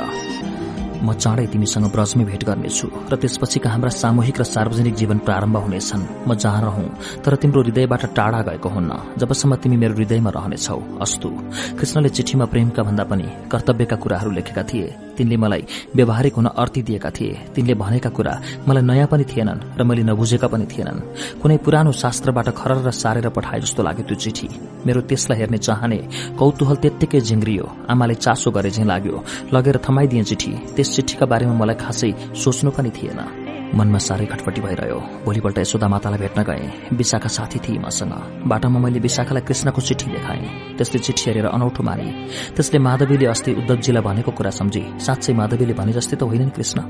म 1.03 1.13
चाँडै 1.15 1.47
तिमीसँग 1.53 1.87
ब्रजमै 1.95 2.25
भेट 2.25 2.43
गर्नेछु 2.45 2.87
र 3.11 3.15
त्यसपछिका 3.17 3.69
हाम्रा 3.71 3.91
सामूहिक 3.93 4.37
र 4.41 4.45
सार्वजनिक 4.45 4.95
जीवन 4.95 5.19
प्रारम्भ 5.27 5.57
हुनेछन्। 5.57 6.03
म 6.29 6.35
जहाँ 6.35 6.63
रहँ 6.63 6.87
तर 7.25 7.35
तिम्रो 7.41 7.63
हृदयबाट 7.63 8.03
टाढा 8.15 8.41
गएको 8.49 8.69
हुन्न। 8.69 8.93
जबसम्म 9.19 9.55
तिमी 9.63 9.77
मेरो 9.77 9.95
हृदयमा 9.95 10.31
रहनेछौ 10.31 10.81
अस्तु। 11.01 11.29
कृष्णले 11.79 12.09
चिठीमा 12.09 12.45
प्रेमका 12.53 12.83
भन्दा 12.83 13.05
पनि 13.11 13.27
कर्तव्यका 13.53 13.97
कुराहरू 13.97 14.31
लेखेका 14.31 14.63
थिए। 14.71 14.89
तिनले 15.17 15.37
मलाई 15.37 15.63
व्यवहारिक 15.97 16.35
हुन 16.35 16.47
अर्थी 16.47 16.83
दिएका 16.83 17.11
थिए। 17.11 17.35
तिनले 17.55 17.75
भनेका 17.75 18.11
कुरा 18.11 18.35
मलाई 18.69 18.83
नयाँ 18.83 19.09
पनि 19.11 19.25
थिएनन् 19.25 19.79
र 19.79 19.83
मैले 19.83 20.03
नबुझेका 20.07 20.47
पनि 20.47 20.67
थिएनन्। 20.67 20.99
कुनै 21.43 21.57
पुरानो 21.59 21.93
शास्त्रबाट 21.93 22.49
खरर 22.55 22.79
र 22.87 22.91
सारेर 22.91 23.29
पठाए 23.35 23.61
जस्तो 23.61 23.83
लाग्यो 23.83 24.05
त्यो 24.07 24.17
चिठी। 24.23 24.49
मेरो 24.87 25.01
त्यसलाई 25.11 25.39
हेर्ने 25.39 25.59
चाहने 25.59 25.99
कौतूहल 26.39 26.77
त्यत्तिकै 26.83 27.21
झिङ्ग्रियो। 27.21 27.67
आमाले 27.91 28.15
चासो 28.15 28.51
गरे 28.51 28.71
झै 28.71 28.85
लाग्यो। 28.87 29.17
लगेर 29.55 29.77
थमाइदिए 29.83 30.23
चिठी। 30.23 30.53
त्यस 30.89 30.97
चिठीका 30.97 31.27
बारेमा 31.29 31.53
मलाई 31.53 31.77
खासै 31.77 32.11
सोच्नु 32.33 32.71
पनि 32.73 32.91
थिएन। 32.97 33.21
मनमा 33.77 34.01
साह्रै 34.01 34.27
खटपटी 34.33 34.61
भइरह्यो। 34.65 34.99
भोलिपल्ट 35.29 35.59
यशोदा 35.61 35.89
मातालाई 35.93 36.19
भेट्न 36.25 36.41
गए। 36.49 36.65
विशाखा 36.97 37.29
साथी 37.29 37.59
थिए 37.61 37.77
मसँग। 37.77 38.49
बाटोमा 38.49 38.79
मैले 38.81 38.99
विशाखालाई 39.05 39.45
कृष्णको 39.45 39.81
चिठी 39.85 40.09
देखाएँ। 40.09 40.49
त्यसले 40.81 40.99
चिठी 41.05 41.23
हेरेर 41.29 41.47
अनौठो 41.53 41.83
माने। 41.85 42.09
त्यसले 42.57 42.79
माधवीले 42.81 43.27
अस्ति 43.29 43.51
उद्धवजीलाई 43.61 44.03
भनेको 44.03 44.31
कुरा 44.33 44.51
सम्झे। 44.51 44.83
साँच्चै 45.05 45.33
माधवीले 45.37 45.75
भने 45.77 45.93
जस्तै 45.93 46.17
त 46.17 46.23
होइन 46.25 46.49
नि 46.49 46.53
कृष्ण। 46.57 46.81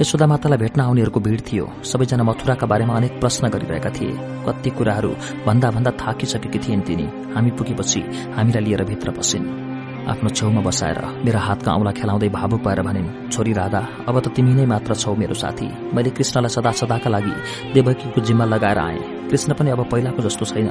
यशोदा 0.00 0.26
मातालाई 0.28 0.58
भेट्न 0.60 0.80
आउनेहरूको 0.84 1.20
भीड़ 1.24 1.40
थियो। 1.40 1.64
सबैजना 1.80 2.24
मथुराका 2.28 2.66
बारेमा 2.68 2.92
अनेक 2.92 3.12
प्रश्न 3.16 3.48
गरिरहेका 3.48 3.90
थिए। 3.96 4.12
कति 4.44 4.70
कुराहरू 4.76 5.12
भन्दा 5.48 5.68
भन्दा 5.72 5.90
थाकिसकेकी 5.96 6.58
थिइन् 6.60 6.84
तिनी। 6.84 7.06
हामी 7.32 7.50
पुगेपछि 7.56 8.00
हामीलाई 8.36 8.62
लिएर 8.64 8.84
भित्र 8.84 9.10
पसिन् 9.16 9.71
आफ्नो 10.02 10.28
छेउमा 10.28 10.60
बसाएर 10.66 10.98
मेरा 11.24 11.40
हातका 11.40 11.72
औँला 11.72 11.92
खेलाउँदै 11.94 12.28
भावुक 12.28 12.60
भएर 12.66 12.80
भनिन् 12.82 13.30
छोरी 13.30 13.52
राधा 13.54 13.80
अब 14.08 14.16
त 14.18 14.34
तिमी 14.34 14.52
नै 14.54 14.66
मात्र 14.66 14.94
छौ 14.94 15.14
मेरो 15.14 15.34
साथी। 15.34 15.94
मैले 15.94 16.10
कृष्णलाई 16.10 16.50
सदा 16.50 16.70
सदाका 16.74 17.10
लागि 17.10 17.34
देवकीको 17.74 18.20
जिम्मा 18.20 18.44
लगाएर 18.44 18.78
आएँ। 18.78 18.98
कृष्ण 19.30 19.54
पनि 19.54 19.70
अब 19.70 19.86
पहिलाको 19.86 20.22
जस्तो 20.26 20.44
छैन। 20.50 20.68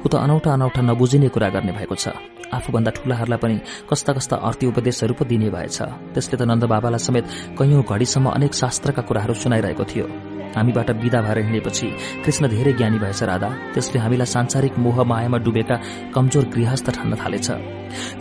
ऊ 0.00 0.08
त 0.08 0.14
अनौठा 0.16 0.52
अनौठा 0.56 0.80
नबुझिने 0.80 1.28
कुरा 1.28 1.48
गर्ने 1.54 1.72
भएको 1.76 1.94
छ। 1.94 2.08
आफूभन्दा 2.56 2.90
ठूलाहरूलाई 2.96 3.38
पनि 3.38 3.56
कस्ता 3.90 4.12
कस्ता 4.16 4.36
अर्थी 4.48 4.66
उपदेशहरू 4.72 5.14
पो 5.14 5.24
दिने 5.28 5.52
भएछ। 5.52 5.78
त्यसले 6.16 6.36
त 6.40 6.42
नन्द 6.48 6.64
बाबालाई 6.64 7.04
समेत 7.04 7.24
कैयौं 7.60 7.84
घड़ीसम्म 7.84 8.26
अनेक 8.32 8.52
शास्त्रका 8.54 9.02
कुराहरू 9.04 9.34
सुनाइरहेको 9.36 9.84
थियो। 9.84 10.29
हामीबाट 10.56 10.90
विदा 11.02 11.20
भएर 11.22 11.38
हिँडेपछि 11.38 11.88
कृष्ण 12.24 12.48
धेरै 12.48 12.72
ज्ञानी 12.72 12.98
भएछ 12.98 13.22
राधा। 13.22 13.50
त्यसले 13.74 13.98
हामीलाई 14.00 14.26
सांसारिक 14.26 14.78
मोह 14.78 15.02
मायामा 15.04 15.38
डुबेका 15.44 15.76
कमजोर 16.14 16.44
गृहस्थ 16.54 16.90
ठान्न 16.96 17.16
थालेछ। 17.16 17.50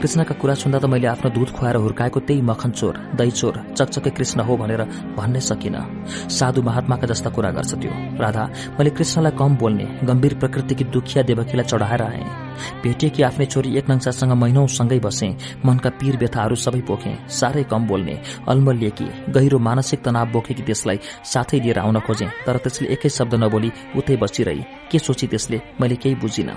कृष्णका 0.02 0.34
कुरा 0.42 0.54
सुन्दा 0.56 0.80
त 0.80 0.86
मैले 0.90 1.08
आफ्नो 1.08 1.30
दूध 1.30 1.50
खुवाएर 1.54 1.76
हुर्काएको 1.78 2.20
त्यही 2.26 2.42
मखन 2.42 2.72
चोर 2.72 2.94
दही 3.18 3.32
चोर 3.32 3.54
चकचके 3.78 4.10
कृष्ण 4.18 4.42
हो 4.42 4.58
भनेर 4.58 4.82
भन्नै 5.18 5.40
सकिन। 5.40 5.76
साधु 6.30 6.62
महात्माका 6.62 7.08
जस्ता 7.08 7.30
कुरा 7.30 7.52
गर्छ 7.54 7.74
त्यो। 7.78 7.94
राधा 8.18 8.44
मैले 8.78 8.90
कृष्णलाई 8.98 9.38
कम 9.38 9.56
बोल्ने 9.62 9.86
गम्भीर 10.10 10.34
प्रकृतिकी 10.42 10.84
दुखिया 10.90 11.24
देवकीलाई 11.24 11.66
चढाएर 11.66 12.02
आएँ। 12.02 12.26
भेटिएकी 12.84 13.24
आफ्नै 13.24 13.46
छोरी 13.46 13.78
एक 13.78 13.90
नङ्सासँग 13.90 14.34
महिनौसँगै 14.34 15.00
बसे। 15.00 15.30
मनका 15.66 15.90
पीर 16.00 16.18
व्यथाहरू 16.18 16.56
सबै 16.56 16.82
पोखे। 16.90 17.14
साह्रै 17.30 17.64
कम 17.70 17.88
बोल्ने 17.88 18.16
अल्मलिएकी 18.50 19.08
गहिरो 19.30 19.60
मानसिक 19.60 20.00
तनाव 20.04 20.32
बोकेकी 20.34 20.64
त्यसलाई 20.66 20.98
साथै 21.24 21.60
लिएर 21.60 21.80
आउन 21.80 22.00
खोजे। 22.08 22.19
तर 22.26 22.58
त्यसले 22.58 22.88
एकै 22.90 23.10
शब्द 23.10 23.34
नबोली 23.36 23.72
उतै 23.96 24.16
बसिरही। 24.16 24.64
के 24.92 25.00
सोची 25.00 25.28
त्यसले? 25.28 25.62
मैले 25.82 25.96
केही 25.96 26.16
बुझिन। 26.16 26.52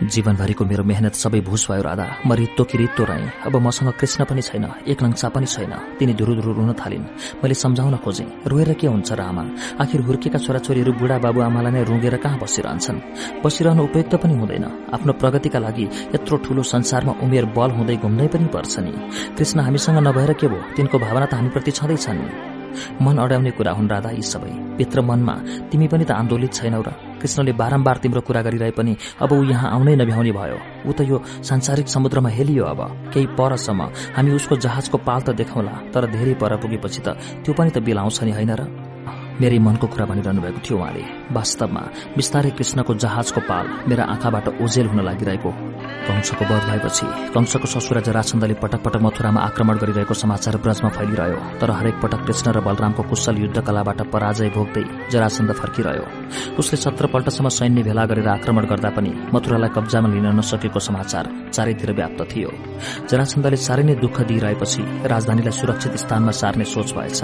जीवनभरिको 0.00 0.64
मेरो 0.64 0.84
मेहनत 0.84 1.12
सबै 1.12 1.40
भूस 1.44 1.68
भयो 1.70 1.82
राधा। 1.82 2.24
म 2.24 2.32
रित्तो 2.32 2.64
कि 2.64 2.78
रित्तो 2.78 3.04
रहेँ 3.04 3.44
अब 3.44 3.56
मसँग 3.60 3.92
कृष्ण 4.00 4.24
पनि 4.24 4.40
छैन 4.40 4.64
एक 4.88 5.02
नङ्सा 5.02 5.28
पनि 5.28 5.46
छैन। 5.46 5.72
तिनी 6.00 6.14
धुरु 6.16 6.34
धुरु 6.40 6.52
रुन 6.56 6.72
थालिन्। 6.72 7.04
मैले 7.44 7.54
सम्झाउन 7.54 7.96
खोजेँ 8.00 8.48
रोएर 8.48 8.72
के 8.80 8.86
हुन्छ 8.88 9.12
र 9.12 9.20
आमा 9.20 9.44
आखिर 9.76 10.00
हुर्केका 10.00 10.38
छोराछोरीहरू 10.40 10.92
बुढा 10.96 11.18
बाबु 11.20 11.40
आमालाई 11.40 11.72
नै 11.72 11.84
रुँगेर 11.84 12.16
कहाँ 12.16 12.38
बसिरहन्छन्? 12.40 13.44
बसिरहनु 13.44 13.84
उपयुक्त 13.84 14.14
पनि 14.24 14.34
हुँदैन। 14.40 14.64
आफ्नो 14.96 15.12
प्रगतिका 15.20 15.58
लागि 15.60 15.84
यत्रो 16.16 16.36
ठूलो 16.48 16.62
संसारमा 16.64 17.20
उमेर 17.20 17.52
बल 17.52 17.70
हुँदै 17.76 17.96
घुम्नै 18.00 18.28
पनि 18.32 18.48
पर्छ 18.48 18.80
नि। 18.80 18.92
कृष्ण 19.36 19.60
हामीसँग 19.60 19.98
नभएर 20.00 20.32
के 20.40 20.48
भयो? 20.48 20.64
तिनको 20.76 20.96
भावना 20.96 21.26
त 21.28 21.34
हामीप्रति 21.34 21.70
छँदैछन् 21.76 22.59
मन 23.00 23.16
अड्याउने 23.18 23.50
कुरा 23.50 23.72
हुन् 23.72 23.90
राधा 23.90 24.10
यी 24.10 24.22
सबै। 24.22 24.50
भित्र 24.78 25.00
मनमा 25.00 25.34
तिमी 25.70 25.86
पनि 25.88 26.04
त 26.04 26.10
आन्दोलित 26.10 26.52
छैनौ 26.52 26.82
र 26.82 26.90
कृष्णले 27.20 27.52
बारम्बार 27.52 27.96
तिम्रो 28.02 28.20
कुरा 28.20 28.42
गरिरहे 28.42 28.70
पनि 28.70 28.96
अब 29.20 29.32
ऊ 29.32 29.42
यहाँ 29.44 29.70
आउनै 29.70 29.94
नभ्याउने 29.96 30.32
भयो। 30.32 30.58
ऊ 30.88 30.92
त 30.92 31.00
यो 31.04 31.16
सांसारिक 31.44 31.88
समुद्रमा 31.88 32.28
हेलियो 32.28 32.64
अब। 32.64 32.80
केही 33.12 33.26
परसम्म 33.38 33.80
हामी 34.16 34.30
उसको 34.32 34.56
जहाजको 34.56 34.98
पाल 34.98 35.20
त 35.20 35.30
देखाउला 35.36 35.74
तर 35.94 36.10
धेरै 36.10 36.34
पर 36.34 36.56
पुगेपछि 36.56 37.00
त 37.04 37.08
त्यो 37.44 37.52
पनि 37.54 37.70
त 37.70 37.78
बिलाउँछ 37.78 38.22
नि 38.24 38.32
होइन 38.32 38.52
र? 38.56 38.89
मेरै 39.40 39.58
मनको 39.58 39.86
कुरा 39.86 40.04
भनिरहनु 40.06 40.40
भएको 40.42 40.60
थियो 40.60 40.76
उहाँले। 40.78 41.02
वास्तवमा 41.32 41.82
बिस्तारै 42.16 42.50
कृष्णको 42.58 42.92
जहाजको 42.94 43.40
पाल 43.48 43.66
मेरा 43.88 44.04
आँखाबाट 44.14 44.46
ओझेल 44.60 44.86
हुन 44.92 45.00
लागिरहेको 45.00 45.50
कंसको 46.00 46.44
वध 46.44 46.64
भएपछि 46.68 47.06
कंसको 47.34 47.66
ससुरा 47.72 48.00
जराछन्दले 48.00 48.54
पटक 48.62 48.80
पटक 48.84 49.00
मथुरामा 49.00 49.40
आक्रमण 49.40 49.76
गरिरहेको 49.78 50.14
समाचार 50.14 50.56
ब्रजमा 50.64 50.88
फैलिरह्यो। 50.90 51.38
तर 51.60 51.70
हरेक 51.70 51.96
पटक 52.02 52.20
कृष्ण 52.26 52.46
र 52.52 52.60
बलरामको 52.60 53.02
कुशल 53.08 53.36
युद्ध 53.38 53.58
कलाबाट 53.60 54.00
पराजय 54.12 54.48
भोग्दै 54.56 54.84
जराछन्द 55.12 55.52
फर्किरह्यो। 55.60 56.04
उसले 56.58 56.76
सत्रपल्टसम्म 56.76 57.48
सैन्य 57.48 57.82
भेला 57.82 58.04
गरेर 58.10 58.28
आक्रमण 58.28 58.64
गर्दा 58.66 58.90
पनि 58.96 59.10
मथुरालाई 59.34 59.70
कब्जामा 59.76 60.08
लिन 60.08 60.26
नसकेको 60.38 60.80
समाचार 60.80 61.24
चारैतिर 61.52 61.92
व्याप्त 61.92 62.20
थियो। 62.32 62.50
जराछन्दले 63.08 63.56
साह्रै 63.56 63.84
नै 63.84 63.94
दुःख 64.00 64.20
दिइरहेपछि 64.28 64.82
राजधानीलाई 65.04 65.52
सुरक्षित 65.52 65.94
स्थानमा 65.96 66.32
सार्ने 66.32 66.64
सोच 66.64 66.88
भएछ। 66.96 67.20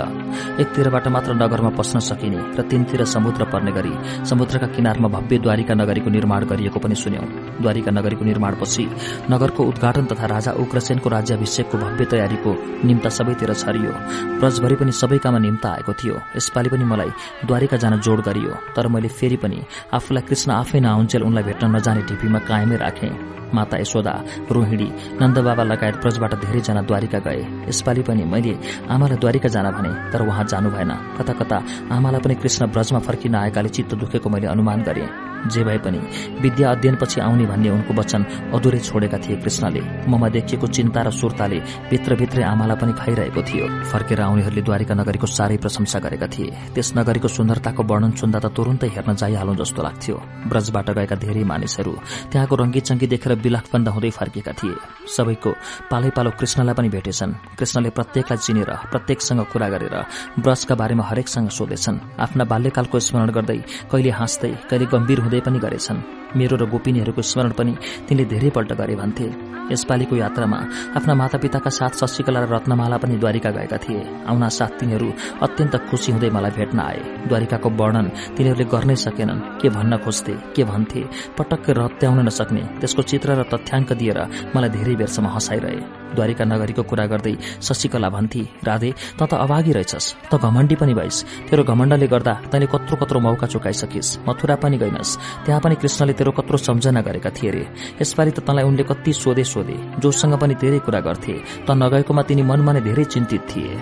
एकतिरबाट 0.63 1.09
मात्र 1.09 1.31
नगरमा 1.35 1.71
पस्न 1.77 1.99
सकिने 2.09 2.41
र 2.59 2.63
तीनतिर 2.71 3.05
समुद्र 3.07 3.45
पर्ने 3.53 3.73
गरी 3.73 3.95
समुद्रका 4.27 4.67
किनारमा 4.77 5.09
भव्य 5.09 5.39
द्वारिका 5.39 5.75
नगरीको 5.75 6.11
निर्माण 6.11 6.45
गरिएको 6.47 6.79
पनि 6.81 6.95
सुन्यौं। 6.95 7.27
द्वारिका 7.61 7.91
नगरीको 7.91 8.25
निर्माणपछि 8.25 8.85
नगरको 9.31 9.65
उद्घाटन 9.65 10.05
तथा 10.07 10.27
राजा 10.35 10.53
उग्रसेनको 10.63 11.09
राज्याभिषेकको 11.09 11.79
भव्य 11.79 12.05
तयारीको 12.05 12.51
निम्ता 12.87 13.09
सबैतिर 13.09 13.53
छरियो। 13.55 13.93
ब्रजभरि 14.41 14.77
पनि 14.77 14.93
सबैकामा 14.93 15.39
निम्ता 15.39 15.69
आएको 15.71 15.93
थियो। 15.93 16.17
यसपालि 16.37 16.69
पनि 16.69 16.85
मलाई 16.85 17.11
द्वारिका 17.47 17.77
जान 17.77 18.01
जोड 18.01 18.21
गरियो 18.29 18.53
तर 18.77 18.89
मैले 18.89 19.09
फेरि 19.09 19.37
पनि 19.37 19.59
आफूलाई 19.95 20.23
कृष्ण 20.29 20.53
आफै 20.53 20.81
नआउन्जेल 20.81 21.23
उनलाई 21.23 21.45
भेट्न 21.45 21.75
नजाने 21.77 22.03
ढिपीमा 22.09 22.39
कायमै 22.49 22.77
राखे। 22.77 23.11
माता 23.47 23.77
यशोदा 23.79 24.13
रोहिणी 24.51 24.89
नन्दबाबा 25.23 25.63
लगायत 25.63 25.97
ब्रजबाट 26.03 26.33
धेरैजना 26.43 26.83
द्वारिका 26.83 27.19
गए। 27.27 27.41
यसपालि 27.71 28.03
पनि 28.03 28.25
मैले 28.27 28.55
आमालाई 28.91 29.19
द्वारिका 29.23 29.49
जान 29.49 29.67
भने 29.71 29.93
तर 30.13 30.21
उहाँ 30.27 30.45
जानु 30.51 30.71
भएन। 30.71 30.93
कता 31.19 31.33
कता 31.41 31.57
आमालाई 31.97 32.21
पनि 32.21 32.35
कृष्ण 32.35 32.67
ब्रजमा 32.67 32.99
फर्किन 32.99 33.35
आएकाले 33.35 33.69
चित्त 33.69 33.95
दुखेको 33.95 34.29
मैले 34.31 34.47
अनुमान 34.47 34.83
गरेँ। 34.83 35.36
जे 35.49 35.65
भए 35.65 35.79
पनि 35.79 35.99
विद्या 36.41 36.71
अध्ययनपछि 36.71 37.21
आउने 37.21 37.47
भन्ने 37.47 37.71
उनको 37.71 37.93
वचन 37.95 38.23
अधुरै 38.55 38.79
छोडेका 38.81 39.19
थिए 39.19 39.37
कृष्णले। 39.37 39.83
ममा 40.09 40.29
देखिएको 40.29 40.67
चिन्ता 40.67 41.01
र 41.03 41.11
सुर्ताले 41.11 41.59
भित्रभित्रै 41.91 42.43
आमालाई 42.45 42.77
पनि 42.77 42.93
खाइरहेको 42.93 43.43
थियो। 43.43 43.67
फर्केर 43.91 44.21
आउनेहरूले 44.21 44.63
द्वारिका 44.63 44.95
नगरीको 44.95 45.27
साह्रै 45.27 45.57
प्रशंसा 45.57 45.99
गरेका 45.99 46.27
थिए। 46.27 46.51
त्यस 46.75 46.89
नगरीको 46.99 47.29
सुन्दरताको 47.29 47.83
वर्णन 47.83 48.13
सुन्दा 48.21 48.39
त 48.39 48.47
तुरन्तै 48.57 48.89
हेर्न 48.95 49.15
जाइहालौं 49.17 49.57
जस्तो 49.57 49.81
लाग्थ्यो। 49.83 50.17
ब्रजबाट 50.51 50.89
गएका 50.97 51.17
धेरै 51.17 51.45
मानिसहरू 51.45 51.93
त्यहाँको 52.31 52.55
रंगी 52.57 53.07
देखेर 53.07 53.33
बिलाखबन्द 53.45 53.89
हुँदै 53.89 54.11
फर्केका 54.11 54.53
थिए। 54.59 54.77
सबैको 55.07 55.51
पालै 55.91 56.11
पालो 56.17 56.31
कृष्णलाई 56.39 56.75
पनि 56.75 56.89
भेटेछन्। 56.89 57.33
कृष्णले 57.59 57.91
प्रत्येकलाई 57.97 58.39
चिनेर 58.39 58.71
प्रत्येकसँग 58.93 59.41
कुरा 59.53 59.69
गरेर 59.69 59.95
ब्रजका 60.39 60.75
बारेमा 60.75 61.05
हरेकसँग 61.05 61.49
सोधेछन्। 61.49 61.97
आफ्ना 62.19 62.45
बाल्यकालको 62.45 62.99
स्मरण 62.99 63.31
गर्दै 63.37 63.59
कहिले 63.91 64.11
हाँस्दै 64.11 64.53
कहिले 64.71 64.87
गम्भीर 64.87 65.19
हुँदै 65.21 65.36
पनि 65.41 65.59
गरेछन्। 65.59 65.97
मेरो 66.37 66.57
र 66.57 66.71
गोपिनीहरूको 66.71 67.23
स्मरण 67.23 67.51
पनि 67.51 67.77
तिनले 68.09 68.25
धेरैपल्ट 68.25 68.73
गरे 68.73 68.97
भन्थे। 68.97 69.57
यसपालिको 69.73 70.17
यात्रामा 70.17 70.57
आफ्ना 70.97 71.15
मातापिताका 71.15 71.71
साथ 71.71 71.89
शशिकला 71.89 72.41
र 72.41 72.55
रत्नमाला 72.55 72.97
पनि 72.97 73.17
द्वारिका 73.17 73.51
गएका 73.51 73.77
थिए। 73.77 74.25
आउना 74.29 74.49
साथ 74.49 74.79
तिनीहरू 74.81 75.13
अत्यन्त 75.43 75.77
खुसी 75.77 76.13
हुँदै 76.13 76.31
मलाई 76.31 76.51
भेट्न 76.51 76.79
आए। 76.81 76.99
द्वारिकाको 77.29 77.71
वर्णन 77.71 78.07
तिनीहरूले 78.37 78.65
गर्नै 78.65 78.97
सकेनन्। 78.97 79.61
के 79.61 79.69
भन्न 79.69 79.97
खोज्थे? 79.97 80.35
के 80.57 80.65
भन्थे? 80.65 81.05
पटक्क 81.39 81.71
रत्याउन 81.71 82.27
नसक्ने। 82.27 82.61
त्यसको 82.81 83.03
चित्र 83.03 83.31
र 83.33 83.43
तथ्याङ्क 83.43 83.93
दिएर 83.93 84.19
मलाई 84.57 84.69
धेरै 84.69 84.95
बेरसम्म 84.95 85.27
हँसाइरहे। 85.27 86.06
द्वारिका 86.15 86.45
नगरीको 86.45 86.83
कुरा 86.83 87.07
गर्दै 87.07 87.35
शशिकला 87.63 88.09
भन्थे 88.09 88.43
राधे 88.65 88.91
त 89.19 89.23
त 89.27 89.35
अभागी 89.35 89.73
रहेछस्। 89.73 90.31
त 90.31 90.35
घमण्डी 90.37 90.75
पनि 90.75 90.95
भइस। 90.95 91.17
तेरो 91.51 91.63
घमण्डले 91.65 92.07
गर्दा 92.07 92.35
तैँले 92.51 92.67
कत्रो 92.67 92.97
कत्रो 92.97 93.19
मौका 93.21 93.47
चुकाइसकिस्। 93.47 94.19
मथुरा 94.29 94.57
पनि 94.63 94.77
गइनस्। 94.79 95.17
त्यहाँ 95.45 95.61
पनि 95.61 95.75
कृष्णले 95.75 96.13
तेरो 96.13 96.33
कत्रो 96.33 96.57
सम्झना 96.57 97.01
गरेका 97.01 97.31
थिए 97.31 97.51
रे। 97.51 97.65
यसपालि 98.03 98.31
त 98.31 98.41
तँलाई 98.47 98.65
उनले 98.65 98.85
कति 98.85 99.13
सोधे 99.13 99.45
सोधे 99.45 99.77
जोसँग 100.01 100.35
पनि 100.39 100.55
धेरै 100.55 100.79
कुरा 100.79 101.01
गर्थे। 101.01 101.35
त 101.67 101.69
नगएकोमा 101.71 102.23
तिनी 102.23 102.43
मनमा 102.43 102.73
नै 102.73 102.81
धेरै 102.81 103.05
चिन्तित 103.05 103.43
थिए। 103.51 103.73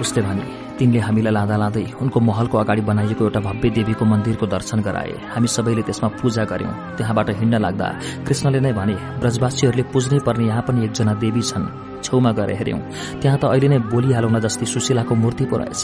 उसले 0.00 0.22
भने 0.22 0.44
तिनले 0.78 0.98
हामीलाई 0.98 1.32
लाँदा 1.32 1.56
लाँदै 1.56 1.84
उनको 2.02 2.18
महलको 2.20 2.58
अगाडि 2.58 2.82
बनाइएको 2.82 3.24
एउटा 3.24 3.40
भव्य 3.40 3.70
देवीको 3.70 4.04
मन्दिरको 4.04 4.46
दर्शन 4.46 4.78
गराए। 4.82 5.14
हामी 5.30 5.48
सबैले 5.48 5.82
त्यसमा 5.86 6.08
पूजा 6.18 6.44
गर्यौं 6.50 6.74
त्यहाँबाट 6.96 7.30
हिँड्न 7.38 7.62
लाग्दा 7.62 7.88
कृष्णले 8.26 8.60
नै 8.60 8.72
भने 8.74 8.94
ब्रजवासीहरूले 9.22 9.84
पुज्नै 9.94 10.18
पर्ने 10.26 10.44
यहाँ 10.46 10.62
पनि 10.66 10.84
एकजना 10.84 11.14
देवी 11.22 11.42
छन्। 11.42 11.93
छेउमा 12.04 12.30
गएर 12.38 12.50
हेर्यौं 12.60 12.80
त्यहाँ 13.20 13.38
त 13.40 13.44
अहिले 13.48 13.68
नै 13.72 13.78
बोलिहालौँ 13.88 14.30
न 14.30 14.38
जस्तै 14.44 14.66
सुशीलाको 14.68 15.14
मूर्ति 15.14 15.44
पो 15.48 15.56
रहेछ। 15.56 15.82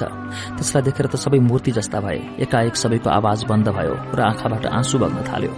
त्यसलाई 0.56 0.82
देखेर 0.86 1.06
त 1.08 1.16
सबै 1.16 1.38
मूर्ति 1.40 1.70
जस्ता 1.72 1.98
भए। 2.00 2.20
एकाएक 2.44 2.76
सबैको 2.76 3.08
आवाज 3.10 3.44
बन्द 3.50 3.68
भयो 3.72 3.94
र 4.14 4.20
आँखाबाट 4.20 4.66
आँसु 4.68 4.98
बग्न 4.98 5.24
थाल्यो। 5.24 5.52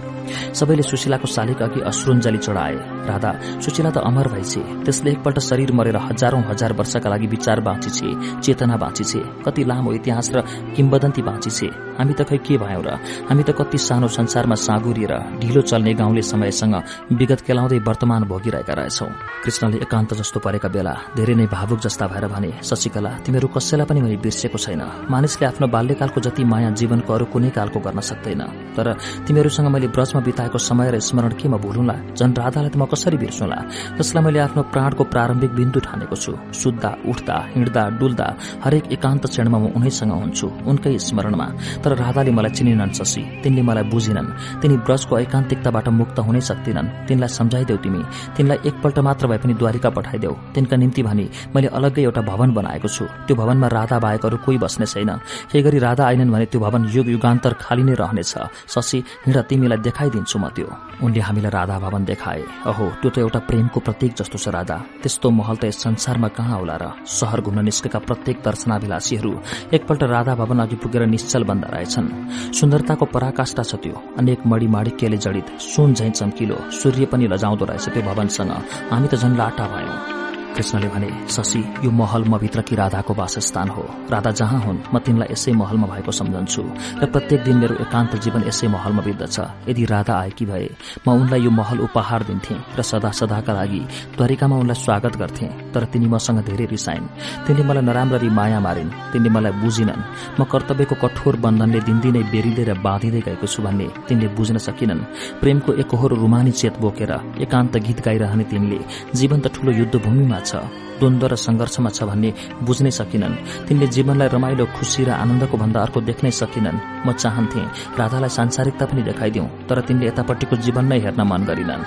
सबैले 0.55 0.83
सुशीलाको 0.87 1.27
शालिक 1.27 1.61
अघि 1.61 1.79
अश्रुञ्जली 1.83 2.39
चढाए। 2.39 2.75
राधा 3.07 3.31
सुशीला 3.59 3.89
त 3.91 3.97
अमर 4.07 4.27
भइछे 4.33 4.61
त्यसले 4.87 5.11
एकपल्ट 5.11 5.39
शरीर 5.43 5.71
मरेर 5.75 5.97
हजारौं 5.99 6.43
हजार 6.47 6.73
वर्षका 6.79 7.09
लागि 7.11 7.27
विचार 7.27 7.59
बाँचिछे 7.59 8.39
चेतना 8.39 8.75
बाँचिछे 8.79 9.19
कति 9.45 9.63
लामो 9.67 9.93
इतिहास 9.99 10.31
र 10.35 10.41
किम्बदन्ती 10.75 11.21
बाँचिछे। 11.21 11.67
हामी 11.99 12.13
त 12.15 12.23
खै 12.23 12.37
के 12.39 12.57
भयौं 12.57 12.83
र? 12.87 12.89
हामी 13.29 13.43
त 13.43 13.51
कति 13.51 13.77
सानो 13.77 14.07
संसारमा 14.07 14.55
साँगुरिएर 14.57 15.13
ढिलो 15.43 15.61
चल्ने 15.61 15.93
गाउँले 15.93 16.21
समयसँग 16.23 16.75
विगत 17.19 17.41
केलाउँदै 17.43 17.79
वर्तमान 17.83 18.23
भोगिरहेका 18.31 18.73
रहेछौ। 18.73 19.07
कृष्णले 19.43 19.77
एकान्त 19.83 20.13
जस्तो 20.15 20.39
परेका 20.53 20.69
बेला 20.69 20.93
धेरै 21.17 21.33
नै 21.33 21.45
भावुक 21.49 21.79
जस्ता 21.81 22.05
भएर 22.13 22.25
भने 22.29 22.49
शशिकला 22.61 23.11
तिमीहरू 23.25 23.47
कसैलाई 23.49 23.85
पनि 23.89 23.99
मैले 24.05 24.17
बिर्सेको 24.21 24.57
छैन। 24.61 25.09
मानिसले 25.09 25.45
आफ्नो 25.49 25.65
बाल्यकालको 25.67 26.19
जति 26.21 26.43
माया 26.45 26.69
जीवनको 26.77 27.09
अरू 27.09 27.25
कुनै 27.33 27.49
कालको 27.57 27.79
गर्न 27.81 27.99
सक्दैन। 27.99 28.41
तर 28.77 28.87
तिमीहरूसँग 29.25 29.67
मैले 29.73 29.87
ब्रज 29.89 30.03
ब्रजमा 30.03 30.21
बिताएको 30.21 30.57
समय 30.59 30.91
र 30.91 30.99
स्मरण 30.99 31.33
के 31.39 31.47
म 31.47 31.55
भुलुला? 31.57 31.95
झन् 32.19 32.35
राधालाई 32.35 32.69
त 32.69 32.75
म 32.75 32.85
कसरी 32.85 33.17
बिर्सुला? 33.17 33.57
जसलाई 33.97 34.23
मैले 34.23 34.39
आफ्नो 34.43 34.61
प्राणको 34.69 35.03
प्रारम्भिक 35.07 35.51
बिन्दु 35.55 35.79
ठानेको 35.79 36.15
छु। 36.15 36.31
सुत्दा 36.53 36.91
उठ्दा 37.07 37.35
हिँड्दा 37.55 37.83
डुल्दा 37.99 38.27
हरेक 38.63 38.91
एकान्त 38.91 39.23
क्षणमा 39.31 39.57
म 39.57 39.65
उनैसँग 39.79 40.11
हुन्छु 40.11 40.47
उनकै 40.67 40.93
स्मरणमा। 40.99 41.47
तर 41.81 41.91
राधाले 41.95 42.31
मलाई 42.35 42.51
चिनिनन् 42.51 42.93
शशी। 42.99 43.21
तिनले 43.41 43.61
मलाई 43.63 43.85
बुझिनन्। 43.87 44.27
तिनी 44.61 44.75
ब्रजको 44.83 45.13
एकान्तिकताबाट 45.23 45.87
मुक्त 45.99 46.17
हुनै 46.19 46.41
सक्दिनन् 46.43 47.07
तिनलाई 47.07 47.31
सम्झाइदेऊ 47.39 47.77
तिमी। 47.79 48.01
तिनलाई 48.35 48.57
एकपल्ट 48.67 48.97
मात्र 49.07 49.23
भए 49.31 49.39
पनि 49.39 49.53
द्वारिका 49.55 49.89
पठाइदेऊ। 49.95 50.35
तिनका 50.53 50.75
निम्ति 50.77 51.01
भनी 51.03 51.25
मैले 51.55 51.67
अलग्गै 51.67 52.03
एउटा 52.03 52.21
भवन 52.21 52.49
बनाएको 52.53 52.87
छु। 52.87 53.05
त्यो 53.27 53.35
भवनमा 53.35 53.67
राधा 53.67 53.97
बाहेक 53.99 54.25
अरू 54.25 54.37
कोही 54.45 54.57
बस्ने 54.57 54.85
छैन। 54.85 55.11
केही 55.51 55.63
गरी 55.63 55.79
राधा 55.79 56.03
आइनन् 56.05 56.31
भने 56.31 56.45
त्यो 56.51 56.59
भवन 56.61 56.89
युग 56.93 57.07
युगान्तर 57.09 57.53
खाली 57.63 57.83
नै 57.83 57.93
रहनेछ। 57.93 58.33
शशी 58.69 59.03
हिँड 59.25 59.37
तिमीलाई 59.49 59.79
देखाइदिन्छु 59.87 60.37
म 60.39 60.47
त्यो। 60.55 60.67
उनले 61.03 61.19
हामीलाई 61.19 61.51
राधा 61.51 61.77
भवन 61.79 62.03
देखाए। 62.05 62.43
अहो 62.69 62.85
त्यो 63.01 63.09
त 63.09 63.17
एउटा 63.23 63.39
प्रेमको 63.49 63.79
प्रतीक 63.79 64.11
जस्तो 64.19 64.37
छ 64.37 64.47
राधा। 64.53 64.77
त्यस्तो 65.01 65.27
महल 65.29 65.55
त 65.57 65.63
यस 65.65 65.77
संसारमा 65.83 66.27
कहाँ 66.37 66.57
होला 66.59 66.75
र? 66.77 66.85
शहर 67.07 67.41
घुम्न 67.41 67.59
निस्केका 67.65 67.99
प्रत्येक 67.99 68.37
दर्शनाभिलाषीहरू 68.45 69.31
एकपल्ट 69.73 70.03
राधा 70.03 70.33
भवन 70.35 70.59
अघि 70.63 70.75
पुगेर 70.79 71.05
निश्चल 71.09 71.43
बन्द 71.43 71.65
रहेछन्। 71.73 72.07
सुन्दरताको 72.53 73.05
पराकाष्ठा 73.05 73.63
छ 73.63 73.75
त्यो। 73.83 73.95
अनेक 74.17 74.45
मडी 74.47 74.67
माडिक्यले 74.67 75.17
जडित 75.17 75.47
सुन 75.59 75.93
झैं 75.93 76.11
चम्किलो 76.11 76.57
सूर्य 76.71 77.05
पनि 77.11 77.27
लजाउँदो 77.27 77.65
रहेछ 77.65 77.85
त्यो 77.89 78.01
भवनसँग। 78.03 78.51
हामी 78.91 79.07
त 79.07 79.15
झन् 79.15 79.37
लाटा 79.37 79.65
भयौं। 79.67 80.32
कृष्णले 80.55 80.87
भने 80.87 81.09
शशी 81.33 81.59
यो 81.83 81.91
महल 81.91 82.23
म 82.29 82.37
भित्रकी 82.37 82.75
राधाको 82.75 83.13
वासस्थान 83.13 83.69
हो। 83.69 83.83
राधा 84.11 84.31
जहाँ 84.31 84.59
हुन् 84.61 84.77
म 84.93 84.99
तिनलाई 84.99 85.27
यसै 85.31 85.51
महलमा 85.51 85.87
भएको 85.87 86.11
सम्झन्छु। 86.11 86.61
र 87.01 87.05
प्रत्येक 87.09 87.43
दिन 87.43 87.57
मेरो 87.57 87.75
एकान्त 87.81 88.15
जीवन 88.23 88.43
यसै 88.47 88.67
महलमा 88.67 89.01
बित्दछ। 89.01 89.37
यदि 89.69 89.85
राधा 89.85 90.13
आएकी 90.13 90.45
भए 90.45 90.69
म 91.07 91.09
उनलाई 91.11 91.41
यो 91.41 91.51
महल 91.51 91.79
उपहार 91.87 92.23
दिन्थे 92.29 92.55
र 92.77 92.81
सदा 92.81 93.11
सदाका 93.11 93.53
लागि 93.53 93.81
द्वारिकामा 94.15 94.55
उनलाई 94.57 94.77
स्वागत 94.77 95.13
गर्थे। 95.17 95.47
तर 95.73 95.83
तिनी 95.89 96.07
मसँग 96.13 96.39
धेरै 96.45 96.65
रिसाइन्। 96.69 97.07
तिनले 97.47 97.63
मलाई 97.63 97.83
नराम्ररी 97.89 98.29
माया 98.29 98.59
मारिन्। 98.59 98.93
तिनले 99.11 99.29
मलाई 99.29 99.53
बुझिनन्। 99.61 100.01
म 100.39 100.41
कर्तव्यको 100.45 100.95
कठोर 101.01 101.35
बन्धनले 101.41 101.79
दिनदिनै 101.81 102.23
बेरिँदै 102.29 102.63
र 102.69 102.71
बाँधिँदै 102.77 103.21
गएको 103.25 103.47
छु 103.49 103.59
भन्ने 103.65 103.87
तिनले 104.07 104.27
बुझ्न 104.37 104.57
सकिनन्। 104.61 105.01
प्रेमको 105.41 105.71
एकहोरो 105.81 106.15
रुमानी 106.21 106.51
चेत 106.53 106.77
बोकेर 106.77 107.11
एकान्त 107.41 107.73
गीत 107.85 107.99
गाइरहने 108.05 108.45
तिनले 108.51 108.79
जीवन 109.17 109.39
त 109.41 109.47
ठूलो 109.53 109.71
युद्धभूमिमा 109.81 110.39
छ 110.43 110.51
द्वन्द्व 110.99 111.27
र 111.27 111.35
संघर्षमा 111.35 111.89
छ 111.89 112.03
भन्ने 112.03 112.29
बुझ्नै 112.63 112.91
सकिनन्। 112.91 113.35
तिनले 113.67 113.87
जीवनलाई 113.95 114.27
रमाइलो 114.35 114.65
खुशी 114.77 115.03
र 115.03 115.09
आनन्दको 115.23 115.55
भन्दा 115.57 115.79
अर्को 115.81 115.99
देख्नै 116.09 116.31
सकिनन्। 116.31 116.77
म 117.05 117.07
चाहन्थे 117.13 117.61
राधालाई 117.99 118.31
सांसारिकता 118.37 118.85
पनि 118.85 119.01
देखाइदिउँ 119.09 119.47
तर 119.67 119.77
तिनले 119.87 120.07
यतापट्टिको 120.07 120.55
जीवन 120.63 120.85
नै 120.91 120.99
हेर्न 121.03 121.21
मन 121.23 121.41
गरिनन्। 121.49 121.83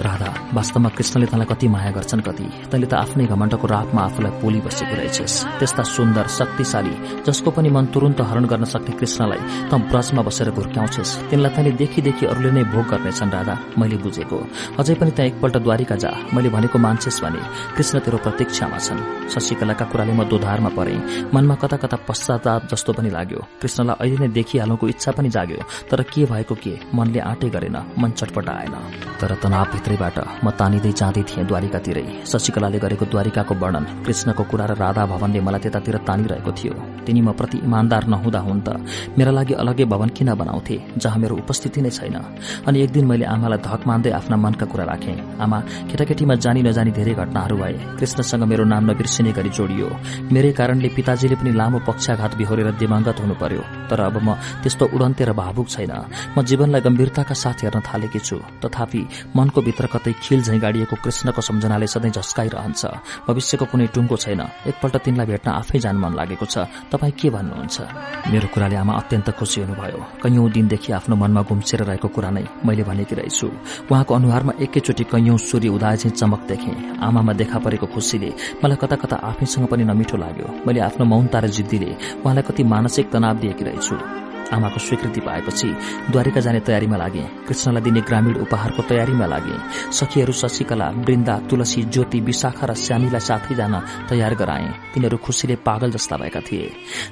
राधा 0.00 0.30
वास्तवमा 0.54 0.88
कृष्णले 0.88 1.26
तँलाई 1.26 1.46
कति 1.46 1.68
माया 1.68 1.90
गर्छन् 1.92 2.20
कति? 2.20 2.44
तैँले 2.70 2.86
त 2.86 2.94
आफ्नै 2.94 3.24
घमण्डको 3.26 3.66
रापमा 3.66 4.02
आफूलाई 4.02 4.32
पोली 4.40 4.60
बसेको 4.60 4.94
रहेछस्। 4.96 5.34
त्यस्ता 5.58 5.82
सुन्दर 5.82 6.26
शक्तिशाली 6.28 6.94
जसको 7.26 7.50
पनि 7.50 7.68
मन 7.68 7.86
तुरन्त 7.92 8.20
हरण 8.20 8.44
गर्न 8.46 8.64
सक्ने 8.64 8.96
कृष्णलाई 8.96 9.40
त 9.68 9.74
ब्रजमा 9.92 10.22
बसेर 10.22 10.50
घुर्क्याउँछस्। 10.50 11.28
तिनलाई 11.30 11.52
तैँले 11.52 11.72
देखि 11.76 12.26
अरूले 12.26 12.50
नै 12.50 12.62
भोग 12.72 12.86
गर्नेछन् 12.88 13.32
राधा। 13.32 13.54
मैले 13.78 13.96
बुझेको। 14.00 14.38
अझै 14.80 14.94
पनि 14.94 15.10
त्यहाँ 15.10 15.28
एकपल्ट 15.28 15.56
द्वारिका 15.60 15.96
जा। 15.96 16.10
मैले 16.34 16.48
भनेको 16.48 16.78
मान्छेस् 16.78 17.20
भने 17.22 17.40
कृष्ण 17.76 17.98
तेरो 18.00 18.18
प्रतीक्षामा 18.24 18.78
छन्। 18.78 19.28
शशिकलाका 19.28 19.84
कुराले 19.92 20.12
म 20.12 20.24
दोधारमा 20.24 20.70
परे। 20.72 20.96
मनमा 21.34 21.54
कता 21.60 21.76
कता 21.76 21.96
पश्चाताप 22.08 22.68
जस्तो 22.72 22.92
पनि 22.92 23.10
लाग्यो। 23.10 23.40
कृष्णलाई 23.60 23.96
अहिले 24.00 24.16
नै 24.18 24.28
देखिहाल्नुको 24.32 24.88
इच्छा 24.88 25.10
पनि 25.12 25.28
जाग्यो। 25.28 25.60
तर 25.90 26.02
के 26.02 26.24
भएको 26.24 26.54
के? 26.54 26.72
मनले 26.94 27.20
आँटै 27.20 27.48
गरेन। 27.50 27.76
मन 27.98 28.10
चटपट 28.10 28.48
आएन 28.48 28.74
तर 29.20 29.34
तनाव 29.42 29.64
भित्रैबाट 29.82 30.18
म 30.44 30.50
तानिँदै 30.54 30.92
जाँदै 30.94 31.22
थिएँ 31.26 31.46
द्वारिकातिरै। 31.50 32.04
शशिकलाले 32.22 32.78
गरेको 32.78 33.04
द्वारिकाको 33.10 33.54
वर्णन 33.58 33.84
कृष्णको 34.06 34.42
कुरा 34.46 34.66
र 34.70 34.72
राधा 34.78 35.02
भवनले 35.10 35.40
मलाई 35.42 35.60
त्यतातिर 35.60 35.96
तानिरहेको 36.06 36.52
थियो। 36.54 36.74
तिनी 37.02 37.20
म 37.20 37.34
प्रति 37.34 37.58
इमान्दार 37.66 38.06
नहुँदा 38.06 38.40
हुन् 38.46 38.62
त 38.62 38.68
मेरा 39.18 39.32
लागि 39.34 39.54
अलग्गै 39.58 39.86
भवन 39.90 40.08
किन 40.14 40.30
बनाउँथे 40.38 40.76
जहाँ 41.02 41.18
मेरो 41.18 41.34
उपस्थिति 41.42 41.80
नै 41.82 41.90
छैन? 41.90 42.16
अनि 42.62 42.78
एक 42.78 42.90
दिन 42.94 43.04
मैले 43.10 43.26
आमालाई 43.26 43.58
धक 43.58 43.82
मान्दै 43.82 44.10
आफ्ना 44.14 44.36
मनका 44.38 44.66
कुरा 44.70 44.84
राखेँ। 44.86 45.18
आमा 45.42 45.58
केटाकेटीमा 45.90 46.34
जानी 46.38 46.62
नजानी 46.62 46.90
धेरै 46.94 47.14
घटनाहरू 47.18 47.56
भए। 47.58 47.74
कृष्णसँग 47.98 48.42
मेरो 48.46 48.64
नाम 48.64 48.82
नबिर्सिने 48.90 49.32
गरी 49.34 49.50
जोडियो। 49.50 49.86
मेरै 50.30 50.52
कारणले 50.54 50.88
पिताजीले 50.94 51.36
पनि 51.42 51.50
लामो 51.58 51.78
पक्षाघात 51.82 52.32
बिहोरेर 52.38 52.70
दिवंगत 52.78 53.18
हुनु 53.18 53.34
पर्यो 53.34 53.62
तर 53.90 54.00
अब 54.06 54.16
म 54.22 54.38
त्यस्तो 54.62 54.84
उडन्ते 54.94 55.24
र 55.26 55.32
भावुक 55.34 55.68
छैन। 55.74 55.92
म 56.38 56.46
जीवनलाई 56.46 56.80
गम्भीरताका 56.86 57.34
साथ 57.34 57.58
हेर्न 57.66 57.82
थालेकी 57.82 58.20
छु। 58.22 58.38
तथापि 58.62 59.02
मनको 59.36 59.60
भित्र 59.72 59.86
कतै 59.88 60.12
खिल 60.20 60.42
झैं 60.44 60.60
गाडिएको 60.60 60.96
कृष्णको 61.00 61.40
सम्झनाले 61.40 61.86
सधैँ 61.88 62.12
झस्काइरहन्छ। 62.12 62.82
भविष्यको 63.24 63.64
कुनै 63.72 63.86
टुङ्गो 63.96 64.16
छैन। 64.20 64.40
एकपल्ट 64.68 64.96
तिनलाई 65.00 65.26
भेट्न 65.26 65.48
आफै 65.50 65.78
जान 65.80 65.96
मन 65.96 66.12
लागेको 66.12 66.44
छ। 66.44 66.68
तपाईँ 66.92 67.16
के 67.16 67.30
भन्नुहुन्छ? 67.32 67.76
मेरो 68.28 68.48
कुराले 68.52 68.76
आमा 68.76 68.92
अत्यन्त 69.00 69.28
खुसी 69.32 69.60
हुनुभयो। 69.64 70.00
कैयौं 70.20 70.50
दिनदेखि 70.52 70.92
आफ्नो 70.92 71.16
मनमा 71.16 71.42
घुम्सेर 71.48 71.80
रहेको 71.88 72.08
कुरा 72.12 72.30
नै 72.36 72.44
मैले 72.68 72.84
भनेकी 72.84 73.14
रहेछु। 73.16 73.48
उहाँको 73.88 74.12
अनुहारमा 74.12 74.52
एकैचोटि 74.60 75.04
कैयौं 75.08 75.36
सूर्य 75.40 75.68
उदाय 75.72 75.96
चाहिँ 75.96 76.16
चमक 76.20 76.40
देखे। 76.52 76.72
आमामा 77.00 77.32
देखा 77.32 77.58
परेको 77.64 77.86
खुसीले 77.88 78.30
मलाई 78.60 78.76
कता 78.76 78.96
कता 79.00 79.16
आफैसँग 79.24 79.66
पनि 79.72 79.84
नमिठो 79.88 80.16
लाग्यो। 80.20 80.68
मैले 80.68 80.80
आफ्नो 80.84 81.04
मौनता 81.08 81.38
र 81.40 81.46
जिद्दीले 81.48 82.20
उहाँलाई 82.20 82.44
कति 82.44 82.62
मानसिक 82.64 83.08
तनाव 83.08 83.36
दिएकी 83.40 83.64
रहेछु। 83.64 83.96
आमाको 84.52 84.78
स्वीकृति 84.78 85.20
पाएपछि 85.20 85.68
द्वारिका 86.10 86.40
जाने 86.40 86.60
तयारीमा 86.60 86.96
लागे 86.96 87.24
कृष्णलाई 87.48 87.82
दिने 87.82 88.00
ग्रामीण 88.00 88.34
उपहारको 88.42 88.82
तयारीमा 88.82 89.26
लागे। 89.26 89.56
सखीहरू 89.92 90.32
शशिकला 90.32 90.88
वृन्दा 90.98 91.38
तुलसी 91.50 91.82
ज्योति 91.84 92.20
विशाखा 92.20 92.66
र 92.66 92.74
श्यामीलाई 92.74 93.20
साथै 93.20 93.54
जान 93.54 93.74
तयार 94.10 94.34
गराए। 94.34 94.68
तिनीहरू 94.94 95.16
खुसीले 95.16 95.56
पागल 95.56 95.90
जस्ता 95.90 96.16
भएका 96.16 96.40
थिए। 96.40 96.70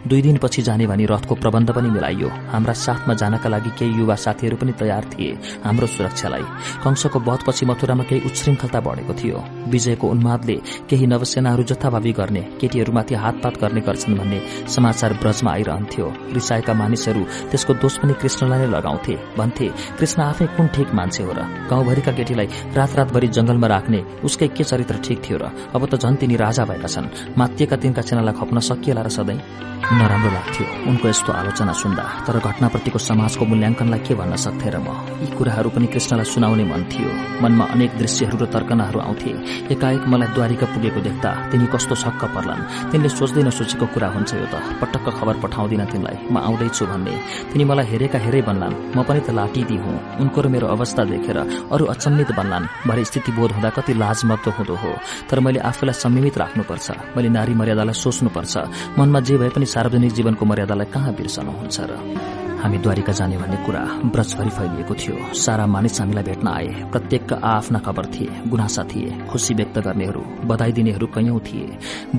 दुई 0.09 0.23
दिनपछि 0.23 0.63
जाने 0.63 0.87
भनी 0.87 1.05
रथको 1.07 1.35
प्रबन्ध 1.35 1.71
पनि 1.71 1.91
मिलाइयो। 1.91 2.29
हाम्रा 2.53 2.73
साथमा 2.75 3.15
जानका 3.15 3.49
लागि 3.49 3.71
केही 3.79 3.99
युवा 3.99 4.15
साथीहरू 4.15 4.57
पनि 4.57 4.73
तयार 4.73 5.05
थिए 5.13 5.39
हाम्रो 5.65 5.87
सुरक्षालाई। 5.87 6.45
कंशको 6.85 7.19
बधपछि 7.21 7.67
मथुरामा 7.67 8.05
केही 8.05 8.21
उच्छृङ्खलता 8.27 8.81
बढेको 8.81 9.13
थियो। 9.15 9.39
विजयको 9.71 10.07
उन्मादले 10.09 10.57
केही 10.91 11.07
नवसेनाहरू 11.07 11.63
जथाभावी 11.63 12.13
गर्ने 12.13 12.43
केटीहरूमाथि 12.61 13.15
हातपात 13.15 13.55
गर्ने 13.61 13.81
गर्छन् 13.81 14.19
भन्ने 14.19 14.39
समाचार 14.69 15.13
ब्रजमा 15.23 15.51
आइरहन्थ्यो। 15.53 16.07
रिसाएका 16.33 16.73
मानिसहरू 16.75 17.23
त्यसको 17.51 17.75
दोष 17.75 17.99
पनि 17.99 18.13
कृष्णलाई 18.13 18.59
नै 18.59 18.67
लगाउँथे। 18.67 19.15
भन्थे 19.39 19.67
कृष्ण 19.99 20.23
आफै 20.23 20.47
कुन 20.57 20.67
ठिक 20.69 20.95
मान्छे 20.95 21.23
हो 21.23 21.33
र? 21.33 21.41
गाउँभरिका 21.71 22.13
केटीलाई 22.13 22.49
रात 22.77 22.95
रातभरि 22.97 23.29
जंगलमा 23.29 23.67
राख्ने 23.67 24.01
उसकै 24.25 24.49
के 24.49 24.65
चरित्र 24.65 24.97
ठिक 25.05 25.19
थियो 25.25 25.39
र? 25.39 25.45
अब 25.75 25.87
त 25.87 25.95
झन् 25.97 26.17
तिनी 26.17 26.37
राजा 26.37 26.65
भएका 26.65 26.89
छन्। 26.89 27.37
मातिएका 27.39 27.77
तिनका 27.77 28.03
सेनालाई 28.03 28.35
खप्न 28.35 28.59
सकिएला 28.61 29.03
र 29.03 29.09
सधैँ? 29.09 29.41
नराम्रो 29.81 30.31
लाग्थ्यो 30.31 30.67
उनको 30.89 31.09
यस्तो 31.09 31.33
आलोचना 31.33 31.73
सुन्दा। 31.73 32.05
तर 32.29 32.39
घटनाप्रतिको 32.39 32.99
समाजको 32.99 33.45
मूल्याङ्कनलाई 33.45 34.01
के 34.05 34.15
भन्न 34.15 34.37
सक्थे 34.37 34.71
र 34.71 34.77
म? 34.79 34.89
यी 35.25 35.27
कुराहरू 35.35 35.71
पनि 35.71 35.87
कृष्णलाई 35.87 36.25
सुनाउने 36.25 36.65
मन 36.65 36.85
थियो। 36.93 37.11
मनमा 37.43 37.65
अनेक 37.65 37.91
दृश्यहरू 37.99 38.37
र 38.39 38.47
तर्कनाहरू 38.47 39.01
आउँथे। 39.01 39.31
एकाएक 39.73 40.05
मलाई 40.07 40.29
द्वारिका 40.37 40.67
पुगेको 40.67 41.01
देख्दा 41.01 41.31
तिनी 41.51 41.67
कस्तो 41.67 41.95
छक्क 41.97 42.23
पर्लान्। 42.25 42.93
तिनले 42.93 43.09
सोच्दै 43.09 43.43
नसोचेको 43.43 43.87
कुरा 43.87 44.09
हुन्छ 44.15 44.31
यो 44.35 44.47
त। 44.53 44.55
पटक्क 44.81 45.07
खबर 45.17 45.35
पठाउँदिन 45.43 45.85
तिनलाई। 45.89 46.17
म 46.29 46.37
आउँदैछु 46.39 46.85
भन्ने। 46.87 47.15
तिनी 47.53 47.65
मलाई 47.65 47.87
हेरेका 47.87 48.19
हेरै 48.19 48.43
बन्लान् 48.43 48.97
म 48.97 49.03
पनि 49.03 49.21
त 49.21 49.31
लाटिदी 49.31 49.77
हुँ। 49.77 49.97
उनको 50.21 50.39
र 50.41 50.47
मेरो 50.49 50.67
अवस्था 50.67 51.03
देखेर 51.05 51.39
अरू 51.73 51.85
अचम्मित 51.87 52.31
बन्लान् 52.33 52.71
भरे 52.89 53.05
स्थिति 53.05 53.33
बोध 53.33 53.51
हुँदा 53.53 53.71
कति 53.71 53.93
लाजमत्व 53.95 54.51
हुँदो 54.51 54.75
हो। 54.75 54.93
तर 55.31 55.41
मैले 55.41 55.59
आफूलाई 55.61 55.95
संयमित 55.95 56.39
राख्नुपर्छ। 56.39 56.87
मैले 57.17 57.29
नारी 57.29 57.55
मर्यादालाई 57.55 57.95
सोच्नुपर्छ। 57.95 58.55
मनमा 58.99 59.21
जे 59.21 59.37
भए 59.39 59.49
पनि 59.49 59.67
सार्वजनिक 59.67 60.13
जीवनको 60.13 60.45
मर्यादालाई 60.45 60.87
कहाँ 60.95 61.13
बिर्सनुहुन्छ 61.15 61.79
र? 61.81 62.50
हामी 62.61 62.79
द्वारिका 62.79 63.13
जाने 63.13 63.37
भन्ने 63.39 63.57
कुरा 63.67 63.83
ब्रजभरि 64.13 64.51
फैलिएको 64.51 64.95
थियो। 64.95 65.33
सारा 65.35 65.67
मानिस 65.67 66.01
हामीलाई 66.01 66.25
भेट्न 66.25 66.49
आए। 66.49 66.69
प्रत्येकका 66.93 67.37
आफ्ना 67.49 67.79
खबर 67.79 68.07
थिए 68.07 68.29
गुनासा 68.49 68.83
थिए 68.85 69.11
खुशी 69.31 69.55
व्यक्त 69.55 69.79
गर्नेहरू 69.79 70.21
बधाई 70.45 70.73
दिनेहरू 70.73 71.07
कैयौं 71.15 71.39
थिए। 71.41 71.67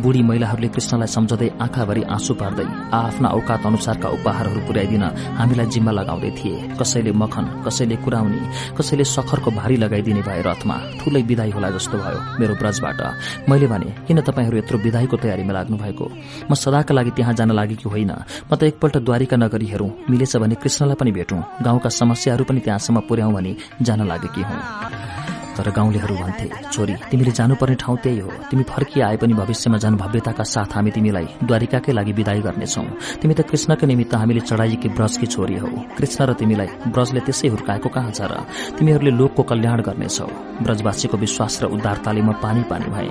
बुढी 0.01 0.21
महिलाहरूले 0.23 0.67
कृष्णलाई 0.67 1.07
सम्झँदै 1.07 1.49
आँखाभरि 1.61 2.03
आँसु 2.09 2.33
पार्दै 2.41 2.65
आफ्ना 2.93 3.27
औकात 3.29 3.65
अनुसारका 3.65 4.09
उपहारहरू 4.17 4.59
पुर्याइदिन 4.67 5.03
हामीलाई 5.37 5.65
जिम्मा 5.73 5.91
लगाउँदै 5.91 6.31
थिए। 6.39 6.57
कसैले 6.81 7.11
मखन 7.13 7.45
कसैले 7.65 7.95
कुराउनी 8.01 8.41
कसैले 8.77 9.03
सखरको 9.05 9.51
भारी 9.51 9.75
लगाइदिने 9.77 10.21
भए 10.25 10.41
रथमा 10.41 10.75
ठूलै 10.99 11.21
विदाई 11.29 11.51
होला 11.51 11.69
जस्तो 11.69 11.97
भयो 12.01 12.19
मेरो 12.39 12.53
ब्रजबाट। 12.57 13.01
मैले 13.49 13.67
भने 13.67 13.89
किन 14.07 14.21
तपाईँहरू 14.25 14.57
यत्रो 14.57 14.77
विदाईको 14.81 15.15
तयारीमा 15.21 15.53
लाग्नु 15.53 15.77
भएको 15.77 16.05
म 16.49 16.51
सदाका 16.57 16.93
लागि 16.97 17.11
त्यहाँ 17.13 17.33
जान 17.37 17.51
लागेकी 17.53 17.89
होइन। 17.89 18.11
म 18.49 18.51
त 18.57 18.63
एकपल्ट 18.63 18.97
द्वारिका 19.05 19.37
नगरी 19.37 19.67
हेरौं 19.69 19.89
मिले 20.09 20.25
भने 20.39 20.55
कृष्णलाई 20.55 20.95
पनि 20.95 21.11
भेटौं। 21.11 21.41
गाउँका 21.61 21.89
समस्याहरू 21.89 22.43
पनि 22.45 22.59
त्यहाँसम्म 22.59 22.99
पुर्याउँ 22.99 23.33
भनी 23.33 23.57
जान 23.81 24.07
लागेकी 24.07 24.41
हुँ। 24.41 25.30
तर 25.57 25.69
गाउँलेहरू 25.71 26.15
भन्थे 26.15 26.47
छोरी 26.71 26.93
तिमीले 27.11 27.31
जानुपर्ने 27.31 27.75
ठाउँ 27.75 27.97
त्यही 28.03 28.19
हो। 28.19 28.29
तिमी 28.49 28.63
फर्किआए 28.63 29.17
पनि 29.17 29.33
भविष्यमा 29.33 29.77
जान 29.77 29.95
भव्यताका 29.95 30.43
साथ 30.43 30.71
हामी 30.75 30.91
तिमीलाई 30.91 31.27
द्वारिकाकै 31.43 31.91
लागि 31.91 32.11
विदाई 32.11 32.39
गर्नेछौ। 32.41 32.83
तिमी 33.21 33.33
त 33.33 33.41
कृष्णकै 33.49 33.85
निमित्त 33.87 34.15
हामीले 34.15 34.41
चढाइएकी 34.49 34.89
ब्रजकी 34.97 35.27
छोरी 35.27 35.55
हौ। 35.61 35.67
कृष्ण 35.97 36.19
र 36.25 36.33
तिमीलाई 36.39 36.67
ब्रजले 36.93 37.19
त्यसै 37.27 37.47
हुर्काएको 37.47 37.89
कहाँ 37.89 38.11
छ 38.11 38.21
र? 38.31 38.33
तिमीहरूले 38.77 39.11
लोकको 39.11 39.43
कल्याण 39.43 39.79
गर्नेछौ। 39.81 40.27
ब्रजवासीको 40.61 41.17
विश्वास 41.17 41.53
र 41.63 41.65
उद्धारताले 41.75 42.21
म 42.21 42.31
पानी 42.41 42.61
पानी 42.69 42.87
भए। 42.93 43.09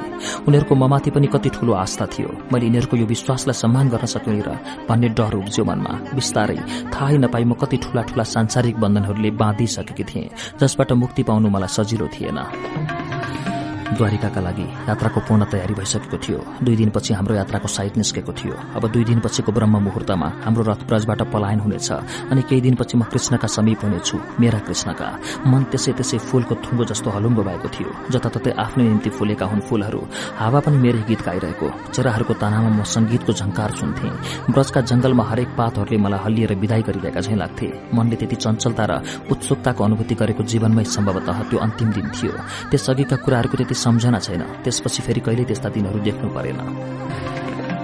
उनीहरूको 0.49 0.75
ममाथि 0.75 1.11
पनि 1.11 1.27
कति 1.27 1.49
ठूलो 1.51 1.73
आस्था 1.75 2.07
थियो। 2.07 2.29
मैले 2.53 2.67
यिनीहरूको 2.67 2.97
यो 2.97 3.07
विश्वासलाई 3.07 3.57
सम्मान 3.63 3.89
गर्न 3.91 4.07
सक्ने 4.07 4.41
र 4.41 4.51
भन्ने 4.89 5.09
डर 5.19 5.35
उब्ज्यो 5.37 5.65
मनमा। 5.65 5.93
बिस्तारै 6.15 6.59
थाहै 6.95 7.17
नपाई 7.19 7.45
म 7.45 7.53
कति 7.55 7.77
ठूला 7.85 8.03
ठूला 8.09 8.25
सांसारिक 8.25 8.79
बन्धनहरूले 8.81 9.31
बाँधिसकेकी 9.35 10.05
थिएँ 10.05 10.31
जसबाट 10.61 10.93
मुक्ति 11.03 11.23
पाउनु 11.23 11.49
मलाई 11.51 11.69
सजिलो 11.69 12.07
थिएन 12.31 13.60
द्वारिकाका 13.97 14.41
लागि 14.41 14.67
यात्राको 14.89 15.21
पूर्ण 15.27 15.45
तयारी 15.51 15.75
भइसकेको 15.75 16.19
थियो। 16.19 16.39
दुई 16.63 16.77
दिनपछि 16.77 17.15
हाम्रो 17.15 17.35
यात्राको 17.35 17.69
साइट 17.69 17.97
निस्केको 17.97 18.33
थियो। 18.33 18.55
अब 18.77 18.87
दुई 18.93 19.05
दिनपछिको 19.05 19.51
ब्रह्म 19.53 19.77
मुहूर्तमा 19.83 20.29
हाम्रो 20.45 20.63
रथ 20.71 20.81
ब्रजबाट 20.89 21.23
पलायन 21.33 21.61
हुनेछ 21.61 21.91
अनि 22.31 22.43
केही 22.49 22.61
दिनपछि 22.61 22.97
म 22.97 23.03
कृष्णका 23.11 23.49
समीप 23.51 23.85
हुनेछु 23.85 24.17
मेरा 24.41 24.59
कृष्णका। 24.67 25.09
मन 25.47 25.63
त्यसै 25.71 25.93
त्यसै 25.99 26.19
फूलको 26.19 26.55
थुङ्गो 26.65 26.85
जस्तो 26.91 27.11
हलुङ्गो 27.11 27.43
भएको 27.43 27.69
थियो। 27.75 27.91
जताततै 28.11 28.51
आफ्नै 28.65 28.85
निम्ति 28.85 29.11
फुलेका 29.11 29.47
हुन् 29.51 29.67
फूलहरू 29.69 30.01
हावा 30.39 30.61
पनि 30.61 30.79
मेरै 30.79 31.03
गीत 31.09 31.21
गाइरहेको। 31.27 31.69
चराहरूको 31.93 32.35
तानामा 32.43 32.71
म 32.71 32.83
संगीतको 32.87 33.33
झंकार 33.33 33.71
सुन्थे। 33.81 34.09
ब्रजका 34.55 34.81
जंगलमा 34.91 35.25
हरेक 35.31 35.51
पातहरूले 35.59 35.99
मलाई 35.99 36.21
हल्लिएर 36.25 36.53
विदाई 36.63 36.83
गरिरहेका 36.87 37.21
झैं 37.21 37.37
लाग्थे। 37.37 37.69
मनले 37.95 38.17
त्यति 38.17 38.37
चञ्चलता 38.37 38.85
र 38.87 38.93
उत्सुकताको 39.31 39.81
अनुभूति 39.85 40.15
गरेको 40.15 40.43
जीवनमै 40.47 40.85
सम्भवतः 40.85 41.39
त्यो 41.51 41.59
अन्तिम 41.59 41.89
दिन 41.91 42.07
थियो। 42.17 42.33
त्यसअघिका 42.71 43.17
कुराहरूको 43.25 43.57
त्यति 43.57 43.75
सम्झना 43.81 44.19
छैन। 44.19 44.43
त्यसपछि 44.65 45.01
फेरि 45.03 45.21
कहिले 45.21 45.45
त्यस्ता 45.45 45.69
दिनहरू 45.69 45.99
देख्नु 45.99 46.29
परेन। 46.37 46.61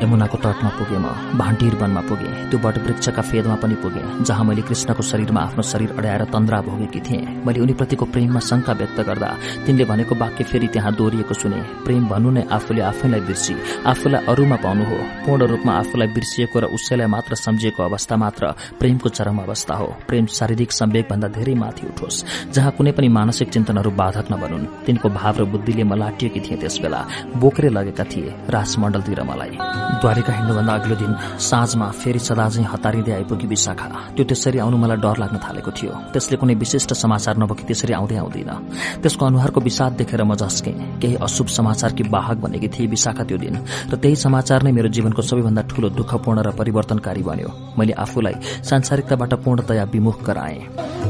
यमुनाको 0.03 0.37
तटमा 0.39 0.71
पुगे 0.79 0.99
म 0.99 1.07
भान्टिर 1.39 1.75
वनमा 1.81 2.01
पुगे। 2.09 2.31
त्यो 2.51 2.59
वटवृक्षका 2.59 3.23
फेदमा 3.23 3.57
पनि 3.63 3.75
पुगे 3.83 4.03
जहाँ 4.25 4.45
मैले 4.45 4.63
कृष्णको 4.69 5.03
शरीरमा 5.03 5.41
आफ्नो 5.43 5.63
शरीर 5.63 5.91
अड्याएर 5.99 6.25
तन्द्रा 6.33 6.61
भोगेकी 6.63 7.01
थिएँ। 7.01 7.25
मैले 7.47 7.61
उनीप्रतिको 7.61 8.05
प्रेममा 8.13 8.41
शंका 8.41 8.73
व्यक्त 8.73 9.01
गर्दा 9.09 9.31
तिनले 9.67 9.85
भनेको 9.85 10.15
वाक्य 10.15 10.45
फेरि 10.45 10.69
त्यहाँ 10.75 10.93
दोहोरिएको 10.97 11.35
सुने 11.35 11.61
प्रेम 11.85 12.07
भन्नु 12.09 12.31
नै 12.31 12.43
आफूले 12.53 12.83
आफैलाई 12.83 13.21
बिर्सी 13.29 13.55
आफूलाई 13.87 14.25
अरूमा 14.27 14.57
पाउनु 14.65 14.85
हो 14.85 14.97
पूर्ण 15.27 15.47
रूपमा 15.47 15.73
आफूलाई 15.81 16.09
बिर्सिएको 16.17 16.59
र 16.61 16.65
उसैलाई 16.77 17.07
मात्र 17.07 17.35
सम्झिएको 17.37 17.83
अवस्था 17.83 18.17
मात्र 18.17 18.45
प्रेमको 18.81 19.09
चरम 19.09 19.39
अवस्था 19.39 19.75
हो। 19.75 19.87
प्रेम 20.09 20.27
शारीरिक 20.29 20.73
सम्वेकभन्दा 20.73 21.29
धेरै 21.37 21.55
माथि 21.55 21.87
उठोस् 21.87 22.25
जहाँ 22.53 22.73
कुनै 22.77 22.93
पनि 22.93 23.09
मानसिक 23.09 23.49
चिन्तनहरू 23.49 23.91
बाधक 23.97 24.27
नबनुन्। 24.33 24.67
तिनको 24.87 25.09
भाव 25.09 25.35
र 25.41 25.45
बुद्धिले 25.47 25.85
म 25.85 25.95
लाटिएकी 25.95 26.41
थिएँ 26.41 26.61
त्यसबेला। 26.61 27.01
बोक्रे 27.37 27.69
लगेका 27.69 28.05
थिए 28.05 28.35
राजमण्डलतिर 28.51 29.23
मलाई। 29.23 29.55
द्वारिका 30.01 30.33
हिँड्नुभन्दा 30.33 30.73
अघिल्लो 30.75 30.97
दिन 30.97 31.13
साँझमा 31.39 31.87
फेरि 32.01 32.19
सदाझै 32.19 32.63
हतारिँदै 32.73 33.13
आइपुगी 33.13 33.47
विशाखा। 33.47 33.87
त्यो 34.17 34.25
त्यसरी 34.25 34.59
आउनु 34.59 34.77
मलाई 34.77 34.99
डर 34.99 35.17
लाग्न 35.23 35.37
थालेको 35.39 35.71
थियो। 35.71 35.93
त्यसले 36.13 36.37
कुनै 36.37 36.55
विशिष्ट 36.55 36.93
समाचार 36.93 37.35
नभएकी 37.39 37.65
त्यसरी 37.65 37.93
आउँदै 37.95 38.17
आउँदैन। 38.17 38.51
त्यसको 39.03 39.23
अनुहारको 39.27 39.61
विषाद 39.61 39.93
देखेर 40.01 40.23
म 40.23 40.35
झस्के। 40.35 40.73
केही 41.01 41.17
अशुभ 41.17 41.49
समाचारकी 41.49 42.03
बाहक 42.11 42.37
बनेकी 42.45 42.69
थिए 42.69 42.87
विशाखा 42.87 43.25
त्यो 43.25 43.39
दिन। 43.39 43.57
र 43.91 43.95
त्यही 43.97 44.17
समाचार 44.17 44.63
नै 44.63 44.73
मेरो 44.73 44.89
जीवनको 44.91 45.23
सबैभन्दा 45.23 45.63
ठूलो 45.71 45.89
दुःखपूर्ण 45.97 46.39
र 46.43 46.51
परिवर्तनकारी 46.59 47.23
बन्यो। 47.23 47.51
मैले 47.79 47.93
आफूलाई 47.95 48.35
सांसारिकताबाट 48.69 49.33
पूर्णतया 49.45 49.85
विमुख 49.93 50.19
गराएँ। 50.27 50.61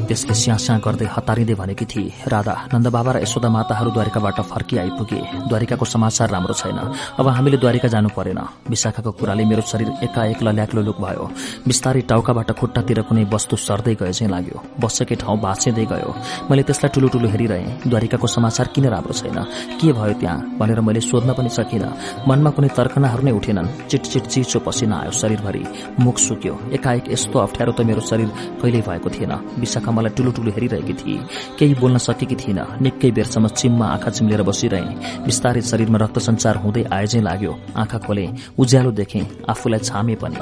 त्यसले 0.06 0.34
स्या 0.34 0.56
स्या 0.56 0.76
गर्दै 0.84 1.08
हतारिँदै 1.16 1.54
भनेकी 1.54 1.84
थिए 1.84 2.28
राधा 2.28 2.54
नन्दबाबा 2.72 3.10
र 3.12 3.16
यशोदा 3.24 3.48
माताहरू 3.48 3.90
द्वारिकाबाट 3.90 4.38
फर्की 4.46 4.76
आइपुगे। 4.78 5.20
द्वारिकाको 5.48 5.84
समाचार 5.84 6.30
राम्रो 6.30 6.54
छैन। 6.54 6.78
अब 7.18 7.26
हामीले 7.28 7.56
द्वारिका 7.56 7.88
जानु 7.88 8.08
परेन। 8.14 8.40
विशाखाको 8.70 9.10
कुराले 9.12 9.44
मेरो 9.44 9.62
शरीर 9.62 9.88
एकाएक 10.02 10.42
लल्याक्लो 10.42 10.82
लुक 10.82 10.98
भयो। 11.00 11.24
बिस्तारै 11.66 12.00
टाउकाबाट 12.00 12.50
खुट्टातिर 12.50 13.00
कुनै 13.02 13.24
वस्तु 13.32 13.56
सर्दै 13.56 13.94
गए 13.94 14.12
चाहिँ 14.12 14.30
लाग्यो। 14.32 14.62
बसेकै 14.80 15.14
ठाउँ 15.14 15.38
भाँचिँदै 15.40 15.84
गयो। 15.84 16.10
मैले 16.50 16.62
त्यसलाई 16.62 16.90
ठुलो 16.94 17.08
ठुलो 17.08 17.28
हेरिरहेँ। 17.28 17.88
द्वारिकाको 17.88 18.26
समाचार 18.26 18.66
किन 18.74 18.86
राम्रो 18.86 19.12
छैन? 19.12 19.38
के 19.80 19.92
भयो 19.92 20.14
त्यहाँ? 20.20 20.58
भनेर 20.58 20.80
मैले 20.80 21.00
सोध्न 21.00 21.32
पनि 21.32 21.48
सकिनँ। 21.48 21.90
मनमा 22.28 22.50
कुनै 22.50 22.68
तर्कनाहरू 22.68 23.22
नै 23.22 23.32
उठेनन्। 23.32 23.88
चिटचिट 23.88 24.24
चिचो 24.26 24.58
पसिना 24.60 24.96
आयो 24.96 25.10
शरीरभरि। 25.10 25.62
मुख 26.00 26.18
सुक्यो। 26.18 26.54
एकाएक 26.72 27.04
यस्तो 27.10 27.38
अप्ठ्यारो 27.38 27.72
त 27.72 27.80
मेरो 27.80 28.00
शरीर 28.00 28.28
कहिल्यै 28.62 28.82
भएको 28.82 29.08
थिएन। 29.10 29.32
विशाखा 29.58 29.90
मलाई 29.90 30.12
ठुलो 30.16 30.30
ठुलो 30.32 30.50
हेरिरहेकी 30.50 30.94
थिए। 30.94 31.18
केही 31.58 31.74
बोल्न 31.74 31.98
सकेकी 31.98 32.36
थिइन। 32.36 32.60
निकै 32.82 33.10
बेरसम्म 33.10 33.48
चिममा 33.48 33.86
आँखा 33.86 34.10
चिम्लेर 34.10 34.42
बसिरहे। 34.42 35.24
बिस्तारै 35.24 35.62
शरीरमा 35.62 35.98
रक्त 35.98 36.18
सञ्चार 36.18 36.56
हुँदै 36.56 36.84
आए 36.92 37.06
चाहिँ 37.06 37.24
लाग्यो। 37.24 37.52
आँखा 37.76 37.98
खोले। 37.98 38.26
उज्यालो 38.58 38.90
देखे 38.92 39.20
आफूलाई 39.48 39.80
छामे 39.80 40.14
पनि। 40.22 40.38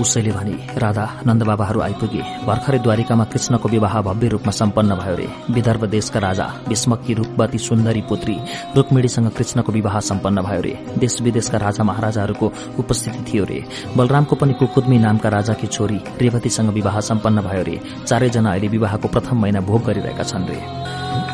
उसैले 0.00 0.30
भने 0.30 0.54
राधा 0.78 1.04
नन्दबाबाहरू 1.26 1.80
आइपुगे। 1.80 2.22
भर्खरै 2.46 2.78
द्वारिकामा 2.78 3.24
कृष्णको 3.24 3.68
विवाह 3.68 4.00
भव्य 4.02 4.28
रूपमा 4.28 4.52
सम्पन्न 4.52 4.94
भयो 4.94 5.14
रे। 5.16 5.28
विदर्भ 5.50 5.84
देशका 5.90 6.18
राजा 6.20 6.46
भीष्मकी 6.68 7.14
रूपवती 7.14 7.58
सुन्दरी 7.58 8.02
पुत्री 8.08 8.36
रुक्मिणीसँग 8.76 9.28
कृष्णको 9.36 9.72
विवाह 9.72 9.98
सम्पन्न 10.00 10.42
भयो 10.42 10.60
रे। 10.60 10.74
देश 10.98 11.20
विदेशका 11.22 11.58
राजा 11.58 11.84
महाराजाहरूको 11.84 12.52
उपस्थिति 12.78 13.24
थियो 13.26 13.44
रे। 13.44 13.64
बलरामको 13.96 14.36
पनि 14.36 14.52
कुकुदमी 14.54 14.98
नामका 14.98 15.28
राजाकी 15.28 15.66
छोरी 15.66 16.00
रेवतीसँग 16.20 16.70
विवाह 16.70 17.00
सम्पन्न 17.10 17.42
भयो 17.42 17.62
रे। 17.62 17.80
चारैजना 18.06 18.50
अहिले 18.50 18.68
विवाहको 18.68 19.08
प्रथम 19.08 19.42
महिना 19.42 19.60
भोग 19.60 19.84
गरिरहेका 19.86 20.22
छन् 20.22 20.48
रे। 20.48 20.60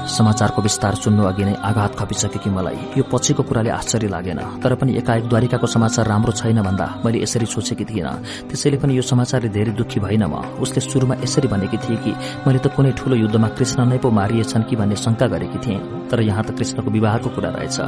समाचारको 0.08 0.62
विस्तार 0.62 0.94
सुन्नु 0.94 1.24
अघि 1.24 1.44
नै 1.44 1.54
आघात 1.64 1.94
खपिसक्यो 1.98 2.40
कि 2.40 2.50
मलाई। 2.50 2.76
यो 2.96 3.04
पछिको 3.12 3.42
कुराले 3.42 3.70
आश्चर्य 3.70 4.08
लागेन। 4.08 4.40
तर 4.62 4.74
पनि 4.76 4.96
एकाएक 4.98 5.28
द्वारिकाको 5.28 5.66
समाचार 5.66 6.06
राम्रो 6.06 6.32
छैन 6.32 6.60
भन्दा 6.62 6.86
मैले 7.04 7.22
यसरी 7.22 7.46
सोचेकी 7.46 7.84
थिएन 7.84 8.08
त्यसैले 8.54 8.78
पनि 8.78 8.94
यो 8.94 9.02
समाचारले 9.02 9.48
धेरै 9.50 9.72
दुखी 9.74 9.98
भइन 9.98 10.30
म। 10.30 10.62
उसले 10.62 10.80
शुरूमा 10.80 11.14
यसरी 11.26 11.48
भनेकी 11.50 11.78
थिए 11.82 11.98
कि 12.06 12.12
मैले 12.46 12.62
त 12.62 12.70
कुनै 12.70 12.94
ठूलो 12.94 13.14
युद्धमा 13.18 13.48
कृष्ण 13.58 13.82
नै 13.90 13.98
पो 13.98 14.14
मारिएछन् 14.14 14.66
कि 14.70 14.74
भन्ने 14.78 14.94
शंका 14.94 15.26
गरेकी 15.26 15.58
थिएँ। 15.58 16.06
तर 16.06 16.22
यहाँ 16.22 16.44
त 16.46 16.54
कृष्णको 16.54 16.90
विवाहको 16.94 17.28
कुरा 17.34 17.50
रहेछ। 17.50 17.78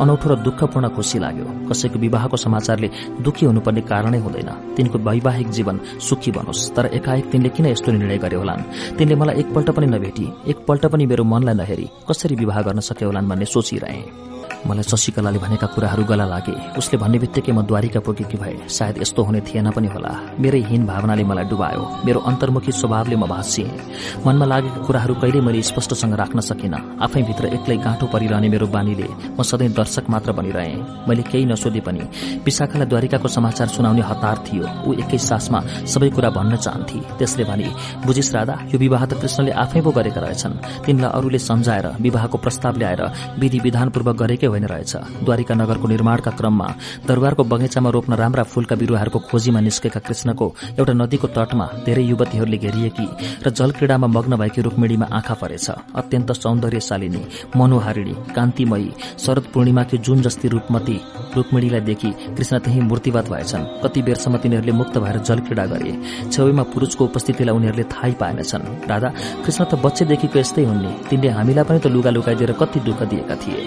अनौठो 0.00 0.26
र 0.32 0.34
दुःखपूर्ण 0.40 0.88
खुशी 0.96 1.18
लाग्यो। 1.20 1.68
कसैको 1.68 1.98
विवाहको 2.00 2.36
समाचारले 2.40 2.88
दुखी 3.20 3.44
हुनुपर्ने 3.44 3.82
कारणै 3.84 4.18
हुँदैन। 4.24 4.50
तिनको 4.76 4.96
वैवाहिक 5.04 5.48
जीवन 5.52 5.76
सुखी 6.00 6.30
बनोस्। 6.32 6.72
तर 6.72 6.86
एकाएक 6.96 7.24
तिनले 7.28 7.48
किन 7.52 7.66
यस्तो 7.76 7.92
निर्णय 7.92 8.18
गरे 8.24 8.36
होलान्? 8.40 8.96
तिनले 8.96 9.14
मलाई 9.20 9.36
एकपल्ट 9.44 9.70
पनि 9.76 9.86
नभेटी 9.92 10.24
एकपल्ट 10.48 10.86
पनि 10.88 11.04
मेरो 11.04 11.24
मनलाई 11.24 11.54
नहेरी 11.54 11.86
कसरी 12.08 12.34
विवाह 12.34 12.62
गर्न 12.64 12.80
सके 12.80 13.04
होलान् 13.04 13.28
भन्ने 13.28 13.44
सोचिरहे। 13.44 14.33
मलाई 14.66 14.84
शशिकलाले 14.88 15.38
भनेका 15.38 15.66
कुराहरू 15.74 16.04
गला 16.04 16.24
लागे। 16.24 16.54
उसले 16.78 16.96
भन्ने 16.98 17.18
बित्तिकै 17.18 17.52
म 17.52 17.62
द्वारिका 17.68 18.00
पुगेकी 18.00 18.36
भए। 18.40 18.56
सायद 18.68 18.98
यस्तो 19.02 19.22
हुने 19.22 19.40
थिएन 19.44 19.70
पनि 19.70 19.88
होला। 19.92 20.12
मेरै 20.40 20.60
हीन 20.68 20.86
भावनाले 20.86 21.24
मलाई 21.24 21.44
डुबायो। 21.52 21.82
मेरो 22.04 22.20
अन्तर्मुखी 22.20 22.72
स्वभावले 22.72 23.16
म 23.16 23.26
भाँसिएँ। 23.28 24.24
मनमा 24.24 24.46
लागेका 24.46 24.80
कुराहरू 24.86 25.14
कहिल्यै 25.20 25.44
मैले 25.44 25.62
स्पष्टसँग 25.62 26.14
राख्न 26.16 26.40
सकिनँ। 26.40 26.80
आफैभित्र 27.04 27.44
एक्लै 27.56 27.76
गाँठो 27.84 28.06
परिरहने 28.08 28.48
मेरो 28.48 28.66
बानीले 28.72 29.08
म 29.36 29.42
सधैँ 29.42 29.68
दर्शक 29.76 30.08
मात्र 30.08 30.32
बनिरहेँ। 30.32 31.06
मैले 31.08 31.22
केही 31.28 31.44
नसोधे 31.44 31.80
पनि 31.84 32.02
विशाखालाई 32.44 32.88
द्वारिकाको 32.88 33.28
समाचार 33.28 33.68
सुनाउने 33.68 34.02
हतार 34.02 34.36
थियो। 34.46 34.64
ऊ 34.88 34.92
एकै 35.04 35.18
सासमा 35.20 35.60
सबै 35.84 36.08
कुरा 36.16 36.30
भन्न 36.30 36.56
चाहन्थे। 36.56 36.98
त्यसले 37.18 37.44
भने 37.44 37.68
बुझिस 38.06 38.32
राधा 38.34 38.54
यो 38.72 38.78
विवाह 38.78 39.04
त 39.04 39.20
कृष्णले 39.20 39.52
आफै 39.52 39.80
पो 39.84 39.90
गरेका 39.92 40.20
रहेछन्। 40.20 40.54
तिनलाई 40.84 41.10
अरूले 41.12 41.38
सम्झाएर 41.38 41.86
विवाहको 42.00 42.36
प्रस्ताव 42.38 42.74
ल्याएर 42.80 43.02
विधि 43.38 43.58
विधानपूर्वक 43.60 44.16
गरेकै 44.34 44.46
होइन 44.50 44.66
रहेछ। 44.66 45.22
द्वारिका 45.22 45.54
नगरको 45.54 45.86
निर्माणका 45.88 46.30
क्रममा 46.34 46.68
दरबारको 47.06 47.42
बगैँचामा 47.44 47.90
रोप्न 47.90 48.12
राम्रा 48.18 48.42
फूलका 48.42 48.74
बिरूवाहरूको 48.74 49.18
खोजीमा 49.30 49.60
निस्केका 49.60 50.00
कृष्णको 50.02 50.46
एउटा 50.78 50.92
नदीको 50.92 51.26
तटमा 51.30 51.66
धेरै 51.86 52.02
युवतीहरूले 52.02 52.58
घेरिएकी 52.58 53.06
र 53.44 53.50
जलक्रीडामा 53.50 54.06
मग्न 54.10 54.32
भएकी 54.36 54.60
रुक्मिणीमा 54.66 55.06
आँखा 55.06 55.34
परेछ। 55.38 55.66
अत्यन्त 55.94 56.30
सौन्दर्यशालिनी 56.34 57.22
मनोहारिणी 57.54 58.14
कान्तिमयी 58.34 58.90
शरद 59.22 59.44
पूर्णिमाकी 59.54 59.98
जुन 60.02 60.18
जस्ती 60.26 60.48
रूपमती 60.48 60.96
रुक्मिणीलाई 61.36 61.80
देखि 61.80 62.10
कृष्ण 62.34 62.58
त्यही 62.58 62.80
मूर्तिवाद 62.90 63.26
भएछन्। 63.30 63.64
कति 63.82 64.02
बेरसम्म 64.02 64.36
तिनीहरूले 64.42 64.72
मुक्त 64.72 64.98
भएर 64.98 65.18
जलक्रीडा 65.28 65.64
गरे 65.72 65.92
छेउमा 66.32 66.62
पुरूषको 66.74 67.02
उपस्थितिलाई 67.04 67.54
उनीहरूले 67.54 67.84
थाहै 67.94 68.12
पाएनछन्। 68.20 68.64
राधा 68.90 69.08
कृष्ण 69.44 69.62
त 69.64 69.74
बच्चेदेखिको 69.84 70.38
यस्तै 70.38 70.64
हुन्ने 70.64 70.90
तिनले 71.08 71.28
हामीलाई 71.38 71.64
पनि 71.64 71.78
त 71.78 71.86
लुगा 71.94 72.10
लुगाइदिएर 72.10 72.52
कति 72.60 72.80
दुःख 72.80 73.00
दिएका 73.10 73.34
थिए। 73.42 73.62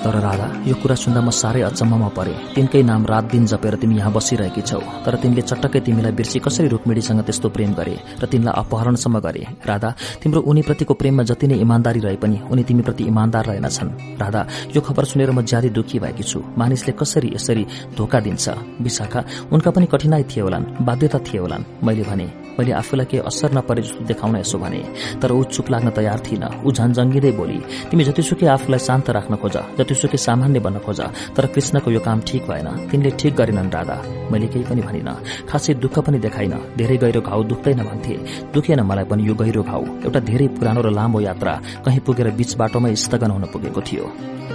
तर 0.00 0.14
राधा 0.24 0.46
यो 0.64 0.74
कुरा 0.80 0.94
सुन्दा 0.96 1.20
म 1.20 1.30
साह्रै 1.30 1.60
अचम्ममा 1.68 2.08
परे। 2.16 2.34
तिनकै 2.54 2.82
नाम 2.82 3.04
रात 3.06 3.24
दिन 3.32 3.44
जपेर 3.46 3.74
तिमी 3.76 3.96
यहाँ 3.96 4.12
बसिरहेकी 4.12 4.62
छौ। 4.62 4.80
तर 5.04 5.14
तिमीले 5.20 5.42
चटक्कै 5.44 5.80
तिमीलाई 5.84 6.12
बिर्सी 6.16 6.38
कसरी 6.40 6.68
रुक्मिडीसँग 6.72 7.20
त्यस्तो 7.20 7.48
प्रेम 7.52 7.70
गरे 7.76 7.94
र 8.16 8.24
तिमीलाई 8.24 8.54
अपहरणसम्म 8.56 9.16
गरे। 9.20 9.42
राधा 9.60 9.90
तिम्रो 10.22 10.40
उनीप्रतिको 10.40 10.94
प्रेममा 10.94 11.22
जति 11.28 11.46
नै 11.46 11.56
इमान्दारी 11.60 12.00
रहे 12.00 12.16
पनि 12.16 12.36
उनी 12.48 12.62
तिमीप्रति 12.64 13.04
इमान्दार 13.12 13.44
रहेनछन्। 13.44 13.90
राधा 14.16 14.40
यो 14.74 14.80
खबर 14.80 15.04
सुनेर 15.04 15.30
म 15.36 15.44
ज्यादै 15.44 15.70
दुखी 15.76 15.98
भएकी 16.00 16.24
छु। 16.24 16.38
मानिसले 16.56 16.92
कसरी 16.96 17.28
यसरी 17.36 17.64
धोका 17.96 18.20
दिन्छ? 18.24 18.48
विशाखा 18.80 19.20
उनका 19.52 19.70
पनि 19.70 19.86
कठिनाई 19.92 20.24
थिए 20.24 20.42
होलान् 20.42 20.64
बाध्यता 20.80 21.18
थिए 21.28 21.40
होलान्। 21.40 21.64
मैले 21.84 22.04
भने 22.08 22.28
मैले 22.58 22.72
आफूलाई 22.76 23.06
केही 23.08 23.24
असर 23.24 23.52
नपरे 23.56 23.82
जस्तो 23.82 24.04
देखाउन 24.04 24.36
यसो 24.36 24.58
भने। 24.58 24.80
तर 25.20 25.32
ऊ 25.32 25.42
चुप 25.48 25.70
लाग्न 25.70 25.88
तयार 25.96 26.18
थिइन 26.20 26.44
ऊ 26.60 26.68
झन् 26.68 26.92
जङ्गिँदै 26.92 27.32
बोली 27.32 27.58
तिमी 27.88 28.04
जतिसुकै 28.04 28.46
आफूलाई 28.56 28.80
शान्त 28.80 29.10
राख्न 29.16 29.34
खोज। 29.40 29.56
जतिसुकै 29.90 30.18
सामान्य 30.18 30.58
बन्न 30.62 30.78
खोज 30.86 31.00
तर 31.34 31.46
कृष्णको 31.50 31.90
यो 31.90 32.00
काम 32.06 32.18
ठिक 32.22 32.42
भएन। 32.46 32.68
तिनले 32.90 33.10
ठिक 33.18 33.34
गरेनन् 33.34 33.70
राधा। 33.74 33.96
मैले 34.30 34.46
केही 34.46 34.64
पनि 34.70 34.82
भनिन। 34.86 35.10
खासै 35.50 35.74
दुःख 35.82 35.98
पनि 36.06 36.18
देखाइन। 36.22 36.54
धेरै 36.78 36.96
गहिरो 37.02 37.20
घाउ 37.20 37.42
दुख्दैन 37.50 37.82
भन्थे। 37.90 38.14
दुखेन 38.54 38.80
मलाई 38.86 39.04
पनि 39.10 39.22
यो 39.26 39.34
गहिरो 39.34 39.62
घाउ। 39.66 39.82
एउटा 40.06 40.20
धेरै 40.30 40.46
पुरानो 40.54 40.80
र 40.86 40.90
लामो 40.94 41.20
यात्रा। 41.20 41.54
कहीँ 41.84 42.00
पुगेर 42.06 42.30
बीच 42.38 42.54
बाटोमै 42.54 42.94
स्थगन 42.94 43.30
हुन 43.34 43.44
पुगेको 43.50 43.80
थियो। 43.82 44.04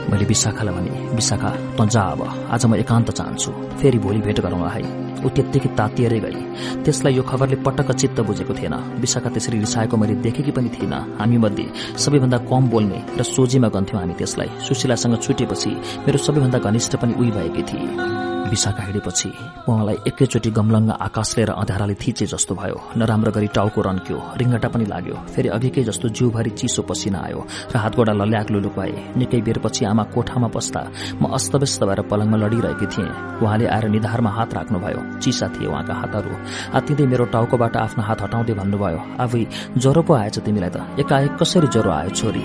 मैले 0.10 0.26
विशाखालाई 0.26 0.74
भने 0.76 0.92
विशाखा 1.16 1.52
त 1.76 1.96
अब। 2.16 2.22
आज 2.54 2.66
म 2.66 2.76
एकान्त 2.76 3.12
चाहन्छु। 3.12 3.52
फेरि 3.80 4.00
भोलि 4.00 4.20
भेट 4.24 4.40
गरौँ 4.40 4.70
है। 4.72 5.05
ऊ 5.24 5.30
त्यत्तिकै 5.30 5.70
तातिएरै 5.78 6.20
गई। 6.20 6.38
त्यसलाई 6.84 7.14
यो 7.16 7.24
खबरले 7.24 7.56
पटक्क 7.64 7.92
चित्त 7.92 8.20
बुझेको 8.28 8.54
थिएन। 8.54 8.76
विशाखा 9.00 9.30
त्यसरी 9.30 9.58
रिसाएको 9.60 9.96
मैले 9.98 10.16
देखेकी 10.26 10.52
पनि 10.52 10.70
थिइनँ। 10.76 11.20
हामी 11.20 11.38
मध्ये 11.38 11.66
सबैभन्दा 11.96 12.38
कम 12.50 12.64
बोल्ने 12.70 13.00
र 13.20 13.24
सोझीमा 13.24 13.68
गन्थ्यौं 13.70 14.00
हामी 14.02 14.14
त्यसलाई। 14.14 14.50
सुशीलासँग 14.68 15.16
छुटेपछि 15.22 15.72
मेरो 16.06 16.18
सबैभन्दा 16.18 16.60
घनिष्ठ 16.60 16.96
पनि 17.00 17.14
उही 17.14 17.32
भएकी 17.32 17.64
थिए। 17.64 18.35
विशाखा 18.50 18.84
हिँडेपछि 18.84 19.30
उहाँलाई 19.68 19.98
एकैचोटि 20.08 20.50
गमलङ्ग 20.52 20.90
आकाश 21.02 21.30
लिएर 21.38 21.50
अँध्याराले 21.52 21.94
थिचे 21.98 22.26
जस्तो 22.26 22.56
भयो। 22.56 22.78
नराम्रो 22.98 23.32
गरी 23.32 23.48
टाउको 23.58 23.82
रन्क्यो 23.82 24.18
रिङ्गटा 24.38 24.68
पनि 24.70 24.86
लाग्यो। 24.86 25.16
फेरि 25.34 25.50
अघिकै 25.50 25.84
जस्तो 25.84 26.10
जिउभरि 26.10 26.50
चिसो 26.60 26.82
पसिना 26.86 27.20
आयो। 27.26 27.42
र 27.74 27.76
हातगोडा 27.78 28.14
लल्याक 28.14 28.52
लुलुक 28.54 28.76
भए 28.78 28.94
निकै 29.18 29.42
बेरपछि 29.42 29.86
आमा 29.86 30.04
कोठामा 30.14 30.48
बस्दा 30.56 30.82
म 31.22 31.34
अस्तव्यस्त 31.34 31.84
भएर 31.84 32.02
पलङमा 32.06 32.38
लडिरहेकी 32.38 32.88
थिएँ। 32.94 33.10
उहाँले 33.42 33.66
आएर 33.66 33.86
निधारमा 33.90 34.30
हात 34.38 34.54
राख्नुभयो। 34.54 35.02
चिसा 35.20 35.48
थिए 35.54 35.68
उहाँका 35.68 35.94
हातहरू। 36.02 36.32
आत्तिँदै 36.78 37.06
मेरो 37.12 37.26
टाउकोबाट 37.34 37.76
आफ्नो 37.78 38.04
हात 38.04 38.22
हटाउँदै 38.22 38.54
भन्नुभयो 38.62 39.00
आफै 39.24 39.44
ज्वरो 39.82 40.02
पो 40.06 40.14
आएछ 40.22 40.40
तिमीलाई 40.46 40.70
त। 40.70 40.78
एकाएक 41.02 41.34
कसरी 41.42 41.68
ज्वरो 41.74 41.92
आयो 41.92 42.10
छोरी? 42.14 42.44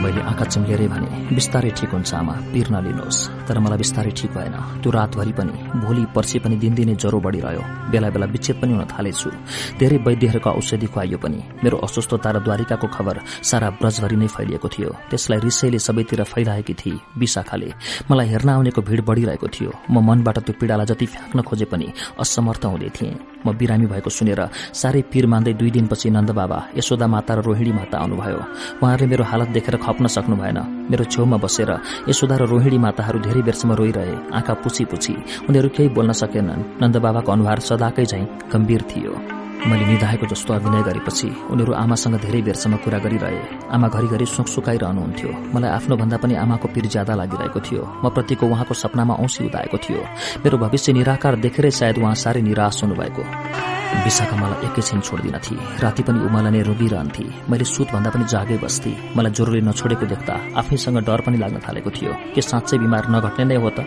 मैले 0.00 0.20
आँखा 0.24 0.44
चिम्लेरै 0.44 0.88
भने 0.88 1.08
बिस्तारै 1.36 1.70
ठिक 1.76 1.92
हुन्छ 1.92 2.12
आमा। 2.14 2.34
पिर 2.52 2.66
नलिनुहोस्। 2.72 3.18
तर 3.46 3.56
मलाई 3.60 3.78
बिस्तारै 3.78 4.12
ठिक 4.16 4.30
भएन। 4.32 4.56
त्यो 4.80 4.90
रातभरि 4.90 5.32
पनि 5.36 5.54
भोलि 5.84 6.04
पर्सि 6.16 6.38
पनि 6.40 6.56
दिनदिनै 6.56 6.94
ज्वरो 6.96 7.20
बढ़िरह्यो। 7.20 7.62
बेला 7.92 8.08
बेला 8.08 8.26
विच्छेद 8.32 8.56
पनि 8.60 8.72
हुन 8.72 8.84
थालेछु। 8.88 9.28
धेरै 9.76 9.96
वैद्यहरूको 10.00 10.50
औषधि 10.50 10.86
खुवाइयो 10.88 11.18
पनि। 11.20 11.38
मेरो 11.64 11.76
अस्वस्थता 11.84 12.30
र 12.30 12.36
द्वारिकाको 12.40 12.86
खबर 12.96 13.16
सारा 13.44 13.68
ब्रजभरि 13.76 14.16
नै 14.16 14.26
फैलिएको 14.26 14.68
थियो। 14.68 14.90
त्यसलाई 15.10 15.38
रिसैले 15.44 15.78
सबैतिर 15.78 16.22
फैलाएकी 16.32 16.74
थिए 16.80 17.00
विशाखाले। 17.20 17.68
मलाई 18.10 18.26
हेर्न 18.32 18.48
आउनेको 18.56 18.80
भीड़ 18.80 19.02
बढ़िरहेको 19.04 19.48
थियो। 19.48 19.70
म 19.90 20.00
मनबाट 20.00 20.38
त्यो 20.48 20.54
पीड़ालाई 20.60 20.86
जति 20.86 21.06
फ्याँक्न 21.06 21.38
खोजे 21.44 21.64
पनि 21.68 21.92
असमर्थ 22.16 22.64
हुँदै 22.64 22.90
थिएँ। 22.96 23.29
म 23.46 23.56
बिरामी 23.56 23.86
भएको 23.86 24.10
सुनेर 24.10 24.40
साह्रै 24.72 25.02
पीर 25.12 25.26
मान्दै 25.26 25.52
दुई 25.56 25.70
दिनपछि 25.70 26.10
नन्द 26.10 26.30
बाबा 26.30 26.58
यशोदा 26.78 27.06
माता 27.06 27.32
र 27.34 27.40
रोहिणी 27.40 27.72
माता 27.72 27.96
आउनुभयो। 27.98 28.40
उहाँहरूले 28.82 29.10
मेरो 29.10 29.24
हालत 29.24 29.48
देखेर 29.56 29.76
खप्न 29.80 30.06
सक्नु 30.06 30.36
भएन। 30.36 30.58
मेरो 30.90 31.04
छेउमा 31.04 31.36
बसेर 31.40 31.70
यशोदा 32.08 32.36
र 32.36 32.44
रोहिणी 32.52 32.78
माताहरू 32.78 33.18
धेरै 33.26 33.42
बेरसम्म 33.42 33.72
रोइरहे 33.80 34.14
आँखा 34.36 34.54
पुछी 34.62 34.84
पुछी 34.84 35.14
उनीहरू 35.48 35.68
केही 35.74 35.88
बोल्न 35.96 36.12
सकेनन्। 36.12 36.64
नन्द 36.80 36.96
बाबाको 36.96 37.32
अनुहार 37.32 37.58
सदाकै 37.60 38.04
झैं 38.04 38.24
गम्भीर 38.52 38.82
थियो। 38.90 39.39
मैले 39.60 39.84
निधाएको 39.86 40.26
जस्तो 40.26 40.54
अभिनय 40.54 40.82
गरेपछि 40.82 41.28
उनीहरू 41.52 41.72
आमासँग 41.72 42.16
धेरै 42.24 42.40
बेरसम्म 42.42 42.76
कुरा 42.80 42.98
गरिरहे। 43.04 43.68
आमा 43.68 43.88
घरिघरि 43.88 44.26
सुकाइरहनुहुन्थ्यो। 44.26 45.30
मलाई 45.54 45.70
आफ्नो 45.76 45.96
भन्दा 46.00 46.16
पनि 46.16 46.34
आमाको 46.34 46.68
पीर 46.72 46.86
ज्यादा 46.88 47.14
लागिरहेको 47.20 47.60
थियो। 47.60 47.82
म 48.00 48.08
प्रतिको 48.08 48.46
उहाँको 48.46 48.74
सपनामा 48.74 49.14
औँसी 49.20 49.44
उदाएको 49.44 49.76
थियो। 49.84 50.00
मेरो 50.40 50.56
भविष्य 50.64 50.92
निराकार 50.96 51.36
देखेरै 51.44 51.70
सायद 51.70 51.98
उहाँ 52.00 52.14
साह्रै 52.14 52.40
निराश 52.40 52.82
हुनुभएको। 52.84 53.22
विशाखा 53.90 54.36
मलाई 54.36 54.66
एकैछिन 54.66 55.00
छोड्दिन 55.02 55.36
थिए 55.44 55.58
राति 55.82 56.02
पनि 56.08 56.18
उमालाई 56.24 56.52
नै 56.52 56.62
रोगिरहन्थे। 56.62 57.24
मैले 57.50 57.64
सुतभन्दा 57.64 58.10
पनि 58.10 58.24
जागै 58.32 58.56
बस्थे 58.64 58.92
मलाई 59.16 59.32
ज्वरोले 59.36 59.60
नछोडेको 59.60 60.06
देख्दा 60.06 60.34
आफैसँग 60.56 60.98
डर 61.04 61.20
पनि 61.26 61.36
लाग्न 61.36 61.58
थालेको 61.60 61.90
थियो। 61.90 62.12
के 62.34 62.40
साँच्चै 62.40 62.78
बिमार 62.78 63.10
नघट्ने 63.10 63.44
नै 63.44 63.56
हो 63.60 63.70
त? 63.76 63.84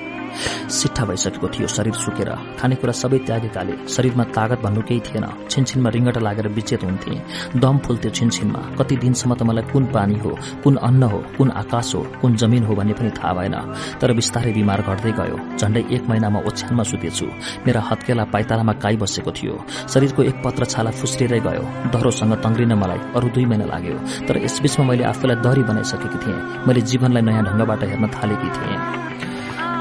सिट्ठा 0.69 1.03
भइसकेको 1.05 1.47
थियो 1.47 1.67
शरीर 1.67 1.93
सुकेर। 1.93 2.29
खानेकुरा 2.59 2.93
सबै 2.93 3.17
त्यागेकाले। 3.27 3.73
शरीरमा 3.87 4.23
तागत 4.35 4.59
भन्नु 4.65 4.81
केही 4.81 4.99
थिएन। 5.07 5.25
छिनछिनमा 5.63 5.89
रिङ्गटा 5.89 6.19
लागेर 6.19 6.47
विचेत 6.47 6.83
हुन्थे। 6.83 7.13
दम 7.55 7.77
फुल्थ्यो 7.77 8.11
छिनछिनमा। 8.11 8.61
कति 8.79 8.95
दिनसम्म 8.99 9.33
त 9.33 9.43
मलाई 9.47 9.63
कुन 9.71 9.85
पानी 9.95 10.17
हो 10.19 10.31
कुन 10.63 10.75
अन्न 10.75 11.03
हो 11.03 11.19
कुन 11.37 11.49
आकाश 11.51 11.95
हो 11.95 12.01
कुन 12.21 12.35
जमिन 12.35 12.63
हो 12.67 12.75
भन्ने 12.75 12.93
पनि 12.93 13.09
थाहा 13.09 13.33
भएन। 13.33 13.55
तर 14.01 14.13
बिस्तारै 14.13 14.51
बिमार 14.51 14.81
घट्दै 14.83 15.11
गयो। 15.19 15.37
झण्डै 15.57 15.83
एक 15.95 16.03
महिनामा 16.09 16.39
ओछ्यानमा 16.47 16.83
सुतेछु। 16.83 17.27
मेरा 17.65 17.81
हत्केला 17.81 18.23
पाइतालामा 18.33 18.73
काई 18.83 18.95
बसेको 18.97 19.31
थियो। 19.31 19.55
शरीरको 19.87 20.21
एक 20.23 20.37
पत्र 20.43 20.65
छाला 20.65 20.91
फुस्रिँदै 20.91 21.39
गयो। 21.39 21.63
दह्रोसँग 21.93 22.33
तङ्ग्रिन 22.43 22.73
मलाई 22.83 22.99
अरू 23.15 23.27
दुई 23.31 23.45
महिना 23.45 23.65
लाग्यो। 23.71 23.97
तर 24.27 24.35
यसबीचमा 24.43 24.83
मैले 24.85 25.03
आफूलाई 25.03 25.37
दरी 25.45 25.63
बनाइसकेकी 25.63 26.17
थिएँ। 26.23 26.67
मैले 26.67 26.81
जीवनलाई 26.91 27.23
नयाँ 27.23 27.43
ढंगबाट 27.47 27.83
हेर्न 27.83 28.05
थालेकी 28.11 28.49
थिएँ। 28.57 29.12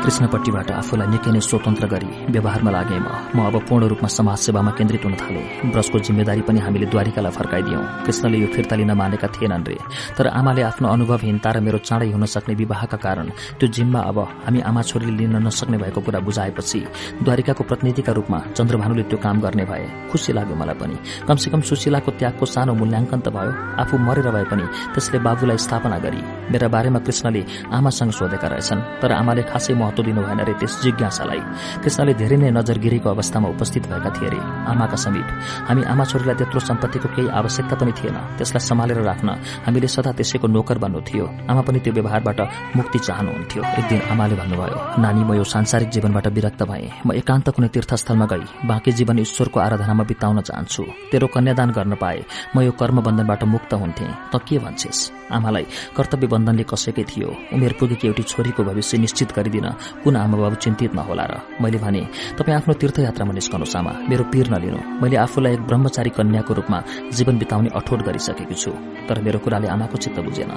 कृष्णपट्टिबाट 0.02 0.70
आफूलाई 0.82 1.06
निकै 1.14 1.30
नै 1.30 1.40
स्वतन्त्र 1.40 1.86
गरी 1.86 2.08
व्यवहारमा 2.34 2.70
लागे 2.74 2.98
म। 2.98 3.38
अब 3.38 3.56
पूर्ण 3.68 3.82
रूपमा 3.86 4.08
समाजसेवामा 4.18 4.70
केन्द्रित 4.74 5.04
हुन 5.06 5.14
थाले। 5.14 5.42
ब्रजको 5.70 5.98
जिम्मेदारी 6.06 6.42
पनि 6.42 6.58
हामीले 6.58 6.86
द्वारिकालाई 6.90 7.32
फर्काइदियौं। 7.38 7.82
कृष्णले 8.06 8.38
यो 8.42 8.48
फिर्ता 8.54 8.74
लिन 8.76 8.92
मानेका 8.98 9.28
थिएनन् 9.34 9.66
रे। 9.68 9.78
तर 10.18 10.26
आमाले 10.26 10.62
आफ्नो 10.70 10.86
अनुभवहीनता 10.88 11.50
र 11.54 11.60
मेरो 11.62 11.78
चाँडै 11.86 12.10
हुन 12.10 12.24
सक्ने 12.26 12.54
विवाहका 12.58 12.98
कारण 12.98 13.26
त्यो 13.58 13.66
जिम्मा 13.70 14.00
अब 14.10 14.18
हामी 14.42 14.60
आमा 14.60 14.82
छोरीले 14.90 15.14
लिन 15.22 15.36
नसक्ने 15.46 15.78
भएको 15.78 16.00
कुरा 16.02 16.20
बुझाएपछि 16.26 16.80
द्वारिकाको 17.22 17.62
प्रतिनिधिका 17.62 18.12
रूपमा 18.18 18.38
चन्द्रभानुले 18.58 19.02
त्यो 19.06 19.18
काम 19.22 19.36
गर्ने 19.38 19.64
भए 19.70 19.86
खुसी 20.10 20.32
लाग्यो 20.34 20.56
मलाई 20.58 20.76
पनि। 20.82 20.96
कमसेकम 21.28 21.60
सुशीलाको 21.62 22.10
त्यागको 22.18 22.44
सानो 22.50 22.72
मूल्याङ्कन 22.74 23.20
त 23.22 23.28
भयो। 23.30 23.52
आफू 23.78 23.94
मरेर 24.02 24.28
भए 24.34 24.44
पनि 24.50 24.64
त्यसले 24.94 25.18
बाबुलाई 25.22 25.58
स्थापना 25.62 25.98
गरी 26.02 26.20
मेरा 26.50 26.66
बारेमा 26.74 27.00
कृष्णले 27.06 27.42
आमासँग 27.70 28.10
सोधेका 28.18 28.48
रहेछन्। 28.50 28.80
तर 28.98 29.10
आमाले 29.12 29.42
खासै 29.46 29.74
महत्व 29.74 29.90
दिनु 30.00 30.20
भएन 30.22 30.40
रे 30.48 30.54
त्यस 30.60 30.74
जिज्ञासालाई 30.82 31.40
कृष्णले 31.82 32.12
धेरै 32.20 32.36
नै 32.40 32.50
नजर 32.58 32.78
गिरेको 32.84 33.08
अवस्थामा 33.12 33.48
उपस्थित 33.54 33.84
भएका 33.92 34.10
थिए 34.16 34.28
अरे 34.28 34.40
आमाका 34.72 34.96
समीप 35.04 35.28
हामी 35.68 35.82
आमा 35.92 36.04
छोरीलाई 36.10 36.36
त्यत्रो 36.40 36.60
सम्पत्तिको 36.60 37.08
केही 37.16 37.28
आवश्यकता 37.28 37.76
पनि 37.76 37.92
थिएन। 37.92 38.16
त्यसलाई 38.38 38.62
सम्हालेर 38.68 39.00
राख्न 39.04 39.28
हामीले 39.66 39.88
सदा 39.88 40.12
त्यसैको 40.16 40.46
नोकर 40.48 40.78
बन्नु 40.78 41.00
थियो। 41.08 41.24
आमा 41.50 41.62
पनि 41.66 41.78
त्यो 41.84 41.92
व्यवहारबाट 41.92 42.40
मुक्ति 42.76 42.98
चाहनुहुन्थ्यो। 43.06 43.62
एक 43.78 43.86
दिन 43.90 44.00
आमाले 44.12 44.34
भन्नुभयो 44.40 44.76
नानी 45.02 45.22
म 45.24 45.30
यो 45.36 45.44
सांसारिक 45.44 45.88
जीवनबाट 45.94 46.26
विरक्त 46.36 46.62
भए। 46.70 46.86
म 47.06 47.12
एकान्त 47.20 47.50
कुनै 47.52 47.68
तीर्थस्थलमा 47.74 48.26
गई। 48.32 48.44
बाँकी 48.64 48.92
जीवन 48.98 49.18
ईश्वरको 49.18 49.58
आराधनामा 49.60 50.04
बिताउन 50.10 50.40
चाहन्छु। 50.48 50.82
तेरो 51.10 51.26
कन्यादान 51.34 51.70
गर्न 51.76 51.92
पाए 52.00 52.18
म 52.56 52.60
यो 52.62 52.72
कर्मबन्धनबाट 52.72 53.42
मुक्त 53.44 53.72
हुन्थे। 53.74 54.06
त 54.32 54.34
के 54.46 54.58
भन्छेस्? 54.58 55.00
आमालाई 55.32 55.66
कर्तव्य 55.96 56.26
बन्धनले 56.28 56.64
कसैकै 56.68 57.04
थियो। 57.08 57.28
उमेर 57.56 57.72
पुगेकी 57.80 58.06
एउटी 58.08 58.22
छोरीको 58.22 58.62
भविष्य 58.62 58.98
निश्चित 58.98 59.32
गरिदिन 59.32 59.66
कुन 60.04 60.16
आमा 60.16 60.36
बाबु 60.38 60.56
चिन्तित 60.64 60.94
नहोला 60.94 61.24
र 61.24 61.34
मैले 61.62 61.78
भने 61.78 62.02
तपाईँ 62.38 62.56
आफ्नो 62.56 62.72
तीर्थयात्रामा 62.80 63.32
निस्कनुहोस् 63.32 63.76
आमा 63.76 63.92
मेरो 64.10 64.24
पीर 64.32 64.46
नलिनु। 64.52 64.80
मैले 65.02 65.16
आफूलाई 65.24 65.52
एक 65.54 65.62
ब्रह्मचारी 65.68 66.10
कन्याको 66.16 66.52
रूपमा 66.54 66.78
जीवन 67.16 67.34
बिताउने 67.38 67.70
अठोट 67.78 68.00
गरिसकेको 68.06 68.54
छु 68.54 68.70
तर 69.08 69.16
मेरो 69.22 69.38
कुराले 69.44 69.68
आमाको 69.68 69.96
चित्त 69.98 70.18
बुझेन। 70.20 70.50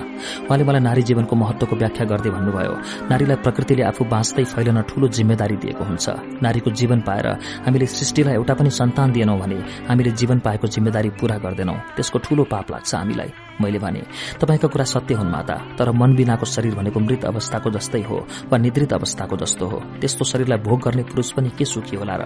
उहाँले 0.47 0.63
मलाई 0.63 0.81
नारी 0.81 1.01
जीवनको 1.09 1.35
महत्वको 1.35 1.75
व्याख्या 1.75 2.06
गर्दै 2.11 2.29
भन्नुभयो 2.35 2.74
नारीलाई 3.09 3.38
प्रकृतिले 3.45 3.83
आफू 3.91 4.01
बाँच्दै 4.06 4.43
फैलन 4.53 4.81
ठूलो 4.90 5.08
जिम्मेदारी 5.08 5.56
दिएको 5.63 5.83
हुन्छ। 5.83 6.06
नारीको 6.41 6.69
जीवन 6.79 6.99
पाएर 7.08 7.27
हामीले 7.65 7.85
सृष्टिलाई 7.88 8.35
एउटा 8.35 8.53
पनि 8.53 8.69
सन्तान 8.69 9.11
दिएनौं 9.11 9.40
भने 9.40 9.58
हामीले 9.90 10.11
जीवन 10.19 10.40
पाएको 10.45 10.67
जिम्मेदारी 10.67 11.09
पूरा 11.19 11.38
गर्दैनौं। 11.45 11.77
त्यसको 11.95 12.17
ठूलो 12.25 12.43
पाप 12.51 12.72
लाग्छ 12.72 12.95
हामीलाई। 12.95 13.44
मैले 13.61 13.79
भने 13.79 14.01
तपाईँका 14.39 14.67
कुरा 14.67 14.85
सत्य 14.85 15.13
हुन् 15.15 15.31
माता 15.31 15.55
तर 15.77 15.91
मन 15.91 16.15
बिनाको 16.15 16.45
शरीर 16.45 16.75
भनेको 16.75 16.99
मृत 16.99 17.25
अवस्थाको 17.25 17.69
जस्तै 17.71 18.01
हो 18.03 18.17
वा 18.51 18.57
निद्रित 18.57 18.93
अवस्थाको 18.93 19.35
जस्तो 19.38 19.65
हो। 19.65 19.77
त्यस्तो 20.01 20.25
शरीरलाई 20.25 20.59
भोग 20.59 20.79
गर्ने 20.81 21.03
पुरूष 21.03 21.31
पनि 21.31 21.49
के 21.57 21.65
सुखी 21.65 21.95
होला 21.95 22.15
र? 22.15 22.23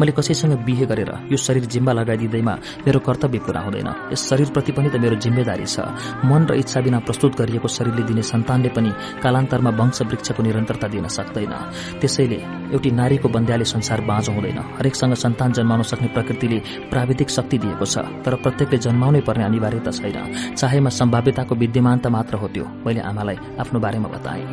मैले 0.00 0.12
कसैसँग 0.12 0.64
बिहे 0.64 0.86
गरेर 0.86 1.12
यो 1.30 1.36
शरीर 1.36 1.64
जिम्मा 1.66 1.92
लगाइदिँदैमा 1.92 2.54
मेरो 2.86 3.00
कर्तव्य 3.00 3.38
पूरा 3.46 3.60
हुँदैन। 3.60 3.88
यस 4.12 4.28
शरीरप्रति 4.30 4.72
पनि 4.72 4.88
त 4.88 4.96
मेरो 4.96 5.16
जिम्मेदारी 5.20 5.66
छ। 5.66 5.80
मन 6.24 6.46
र 6.50 6.54
इच्छा 6.56 6.80
बिना 6.80 6.98
प्रस्तुत 7.04 7.36
गरिएको 7.38 7.68
शरीरले 7.68 8.02
दिने 8.08 8.22
सन्तानले 8.22 8.68
पनि 8.72 8.90
कालान्तरमा 9.22 9.70
वंश 9.70 10.02
वृक्षको 10.02 10.42
निरन्तरता 10.42 10.88
दिन 10.88 11.06
सक्दैन। 11.08 11.54
त्यसैले 12.00 12.38
एउटी 12.72 12.90
नारीको 12.90 13.28
बन्ध्याले 13.28 13.64
संसार 13.64 14.00
बाँझो 14.00 14.32
हुँदैन। 14.32 14.58
हरेकसँग 14.78 15.14
सन्तान 15.14 15.52
जन्माउन 15.52 15.82
सक्ने 15.82 16.08
प्रकृतिले 16.14 16.58
प्राविधिक 16.90 17.28
शक्ति 17.30 17.58
दिएको 17.58 17.84
छ 17.84 17.98
तर 18.24 18.34
प्रत्येकले 18.42 18.78
जन्माउनै 18.78 19.20
पर्ने 19.20 19.44
अनिवार्यता 19.44 19.90
छैन। 19.90 20.56
चाहेमा 20.70 20.90
सम्भाव्यताको 20.94 21.54
विद्यमानता 21.58 22.08
मात्र 22.14 22.34
हो 22.38 22.46
त्यो। 22.54 22.64
मैले 22.86 23.02
आमालाई 23.02 23.58
आफ्नो 23.58 23.78
बारेमा 23.82 24.08
बताएँ। 24.14 24.46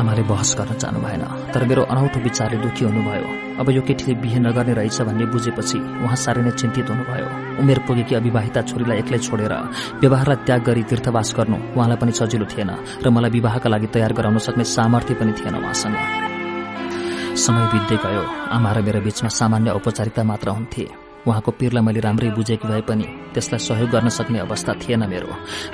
आमाले 0.00 0.22
बहस 0.24 0.56
गर्न 0.56 0.72
चाहनु 0.80 1.00
भएन 1.04 1.52
तर 1.52 1.64
मेरो 1.68 1.82
अनौठो 1.92 2.20
विचारले 2.24 2.56
दुखी 2.64 2.84
हुनुभयो। 2.88 3.60
अब 3.60 3.68
यो 3.76 3.82
केटीले 3.84 4.14
बिहे 4.16 4.38
नगर्ने 4.40 4.72
रहेछ 4.80 4.98
भन्ने 5.04 5.26
बुझेपछि 5.28 5.78
उहाँ 6.04 6.16
साह्रै 6.16 6.40
नै 6.40 6.52
चिन्तित 6.56 6.88
हुनुभयो। 6.88 7.28
उमेर 7.60 7.78
पुगेकी 7.84 8.14
अविवाहिता 8.16 8.60
छोरीलाई 8.64 8.96
एक्लै 9.04 9.18
छोडेर 9.20 9.52
व्यवहारलाई 10.00 10.38
त्याग 10.48 10.60
गरी 10.64 10.82
तीर्थवास 10.88 11.28
गर्नु 11.36 11.56
उहाँलाई 11.76 11.98
पनि 12.00 12.12
सजिलो 12.16 12.46
थिएन 12.48 12.70
र 13.04 13.06
मलाई 13.12 13.30
विवाहका 13.36 13.68
लागि 13.68 13.88
तयार 13.92 14.12
गराउन 14.16 14.40
सक्ने 14.40 14.64
सामर्थ्य 14.64 15.14
पनि 15.20 15.32
थिएन 15.36 15.54
उहाँसँग। 15.60 15.96
समय 17.36 17.64
बित्दै 17.72 17.96
गयो। 18.00 18.24
आमा 18.56 18.70
र 18.72 18.80
मेरो 18.80 19.00
बीचमा 19.04 19.28
सामान्य 19.28 19.76
औपचारिकता 19.76 20.22
मात्र 20.24 20.48
हुन्थे। 20.56 21.05
उहाँको 21.26 21.50
पीरलाई 21.58 21.82
मैले 21.82 22.00
राम्रै 22.00 22.30
बुझेकी 22.30 22.68
भए 22.68 22.80
पनि 22.88 23.04
त्यसलाई 23.34 23.58
सहयोग 23.58 23.90
गर्न 23.90 24.08
सक्ने 24.08 24.38
अवस्था 24.38 24.72
थिएन 24.82 25.02
मेरो। 25.10 25.28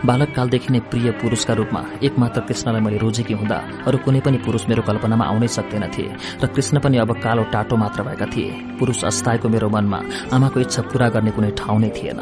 बालककालदेखि 0.07 0.73
नै 0.73 0.81
प्रिय 0.91 1.11
पुरूषका 1.21 1.55
रूपमा 1.55 1.81
एकमात्र 2.03 2.41
कृष्णलाई 2.49 2.83
मैले 2.83 2.99
रोजेकी 2.99 3.35
हुँदा 3.35 3.59
अरू 3.87 3.99
कुनै 4.05 4.21
पनि 4.21 4.39
पुरूष 4.45 4.67
मेरो 4.69 4.83
कल्पनामा 4.83 5.25
आउनै 5.25 5.49
सक्दैनथे 5.49 6.05
र 6.43 6.47
कृष्ण 6.55 6.81
पनि 6.81 6.97
अब 6.99 7.13
कालो 7.23 7.43
टाटो 7.53 7.77
मात्र 7.77 8.03
भएका 8.03 8.27
थिए। 8.33 8.51
पुरूष 8.81 9.05
अस्ताएको 9.05 9.49
मेरो 9.49 9.69
मनमा 9.69 10.01
आमाको 10.35 10.61
इच्छा 10.61 10.83
पूरा 10.91 11.09
गर्ने 11.15 11.31
कुनै 11.31 11.51
ठाउँ 11.61 11.79
नै 11.81 11.91
थिएन। 11.97 12.19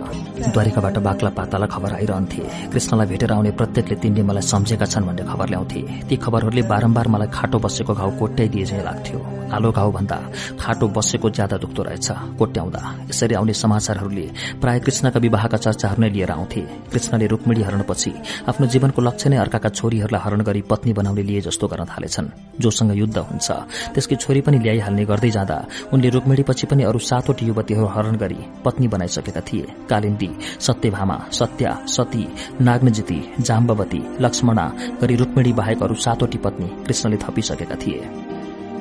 द्वारिकाबाट 0.52 0.96
बाक्ला 0.98 1.30
पाताला 1.38 1.66
खबर 1.66 1.92
आइरहन्थे। 1.94 2.42
कृष्णलाई 2.72 3.06
भेटेर 3.06 3.32
आउने 3.32 3.50
प्रत्येकले 3.56 3.96
तिनले 4.02 4.22
मलाई 4.28 4.44
सम्झेका 4.44 4.86
छन् 4.92 5.06
भन्ने 5.08 5.24
खबर 5.24 5.48
ल्याउँथे। 5.48 5.80
ती 6.08 6.16
खबरहरूले 6.16 6.62
बारम्बार 6.68 7.08
मलाई 7.08 7.28
खाटो 7.32 7.58
बसेको 7.64 7.92
घाउ 7.94 8.10
कोट्याइदिए 8.18 8.82
लाग्थ्यो। 8.84 9.18
आलो 9.50 9.70
घाउ 9.72 9.90
भन्दा 9.92 10.18
खाटो 10.60 10.86
बसेको 10.96 11.30
ज्यादा 11.30 11.56
दुख्दो 11.56 11.82
रहेछ। 11.82 12.08
कोट्याउँदा। 12.38 12.80
यसरी 13.20 13.34
आउने 13.34 13.52
समाचारहरूले 13.52 14.26
प्राय 14.60 14.78
कृष्णका 14.80 15.20
विवाहका 15.20 15.56
चर्चाहरू 15.56 16.00
नै 16.00 16.08
लिएर 16.08 16.30
आउँथे। 16.32 16.60
कृष्णले 16.88 17.26
रुक्मिणी 17.26 17.62
हरणपछि 17.62 18.12
आफ्नो 18.48 18.66
जीवनको 18.72 19.00
लक्ष्य 19.02 19.28
नै 19.28 19.36
अर्काका 19.36 19.68
छोरीहरूलाई 19.68 20.20
हरण 20.24 20.40
गरी 20.40 20.62
पत्नी 20.64 20.92
बनाउने 20.96 21.22
लिए 21.22 21.40
जस्तो 21.44 21.66
गर्न 21.68 21.84
थालेछन्। 21.84 22.28
जोसँग 22.60 22.92
युद्ध 22.96 23.18
हुन्छ। 23.20 23.48
त्यसकी 23.92 24.16
छोरी 24.16 24.40
पनि 24.40 24.58
ल्याइहाल्ने 24.64 25.04
गर्दै 25.04 25.30
जाँदा 25.36 25.58
उनले 25.92 26.08
रुक्मिणीपछि 26.08 26.66
पनि 26.66 26.82
अरू 26.88 26.98
सातवटी 27.00 27.44
युवतीहरू 27.46 27.86
हरण 27.86 28.16
गरी 28.16 28.40
पत्नी 28.64 28.88
बनाइसकेका 28.88 29.40
थिए। 29.44 29.66
कालिन्दी 29.90 30.30
सत्यभामा 30.60 31.16
सत्या 31.32 31.76
सती 31.86 32.24
नाग्नजिती 32.60 33.20
जाम्बवती 33.40 34.00
लक्ष्मणा 34.20 34.66
गरी 35.02 35.14
रुक्मिणी 35.16 35.52
बाहेक 35.52 35.82
अरू 35.82 35.94
सातवटी 36.00 36.38
पत्नी 36.38 36.68
कृष्णले 36.86 37.16
थपिसकेका 37.20 37.76
थिए। 37.76 38.29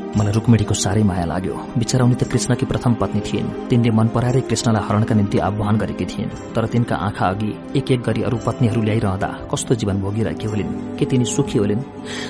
मलाई 0.09 0.33
रुक्मिणीको 0.33 0.74
साह्रै 0.74 1.03
माया 1.06 1.25
लाग्यो। 1.25 1.56
बिचराउनी 1.77 2.15
त 2.17 2.24
कृष्णकी 2.31 2.65
प्रथम 2.65 2.93
पत्नी 3.01 3.22
थिइन्। 3.22 3.69
तिनले 3.69 3.90
मन 3.93 4.08
पराएरै 4.09 4.42
कृष्णलाई 4.49 4.83
हरणका 4.88 5.15
निम्ति 5.15 5.38
आह्वान 5.38 5.77
गरेकी 5.77 6.06
थिइन्। 6.06 6.29
तर 6.56 6.65
तिनका 6.65 6.95
आँखा 6.97 7.25
अघि 7.29 7.51
एक 7.77 7.92
एक 7.92 8.01
गरी 8.01 8.22
अरू 8.25 8.38
पत्नीहरू 8.42 8.81
ल्याइरहँदा 8.81 9.29
कस्तो 9.51 9.75
जीवन 9.75 10.01
भोगिरहेकी 10.01 10.47
होलिन्? 10.49 10.72
के 10.97 11.06
तिनी 11.06 11.25
सुखी 11.25 11.58
होलिन्? 11.59 11.81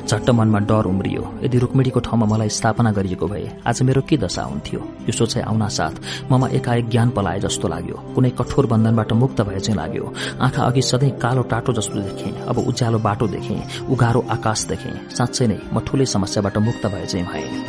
झट्ट 0.08 0.30
मनमा 0.30 0.60
डर 0.70 0.86
उम्रियो। 0.92 1.24
यदि 1.44 1.58
रुक्मिणीको 1.58 2.00
ठाउँमा 2.00 2.26
मलाई 2.28 2.50
स्थापना 2.50 2.92
गरिएको 2.92 3.28
भए 3.28 3.48
आज 3.64 3.82
मेरो 3.88 4.02
के 4.04 4.18
दशा 4.18 4.44
हुन्थ्यो? 4.44 4.80
यो 5.08 5.12
सोचाइ 5.16 5.44
आउन 5.48 5.68
साथ 5.72 5.96
ममा 6.32 6.48
एकाएक 6.60 6.90
ज्ञान 6.90 7.10
पलाए 7.16 7.40
जस्तो 7.40 7.68
लाग्यो। 7.68 7.98
कुनै 8.16 8.30
कठोर 8.36 8.66
बन्धनबाट 8.68 9.14
मुक्त 9.24 9.42
भए 9.42 9.60
चाहिँ 9.60 9.78
लाग्यो। 9.80 10.14
आँखा 10.42 10.62
अघि 10.68 10.82
सधैँ 10.82 11.12
कालो 11.18 11.42
टाटो 11.48 11.74
जस्तो 11.80 12.00
देखेँ 12.02 12.36
अब 12.44 12.58
उज्यालो 12.68 13.00
बाटो 13.00 13.28
देखेँ 13.28 13.88
उघारो 13.88 14.26
आकाश 14.30 14.66
देखेँ। 14.68 14.96
साँच्चै 15.16 15.48
नै 15.48 15.60
म 15.74 15.80
ठूलै 15.88 16.06
समस्याबाट 16.06 16.58
मुक्त 16.60 16.86
भए 16.86 17.06
चाहिँ 17.06 17.26
भएँ। 17.26 17.69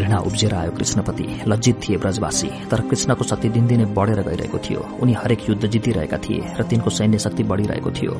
घृणा 0.00 0.18
उब्जेर 0.18 0.54
आयो 0.54 0.72
कृष्णपति। 0.72 1.26
लज्जित 1.48 1.76
थिए 1.82 1.96
ब्रजवासी। 1.96 2.48
तर 2.70 2.80
कृष्णको 2.80 3.24
शक्ति 3.24 3.48
दिनदिनै 3.48 3.84
बढेर 3.92 4.20
गइरहेको 4.24 4.58
थियो। 4.58 4.80
उनी 5.02 5.12
हरेक 5.12 5.48
युद्ध 5.48 5.66
जितिरहेका 5.66 6.18
थिए 6.24 6.40
र 6.58 6.62
तिनको 6.64 6.90
सैन्य 6.90 7.18
शक्ति 7.18 7.42
बढ़िरहेको 7.44 7.90
थियो। 7.90 8.12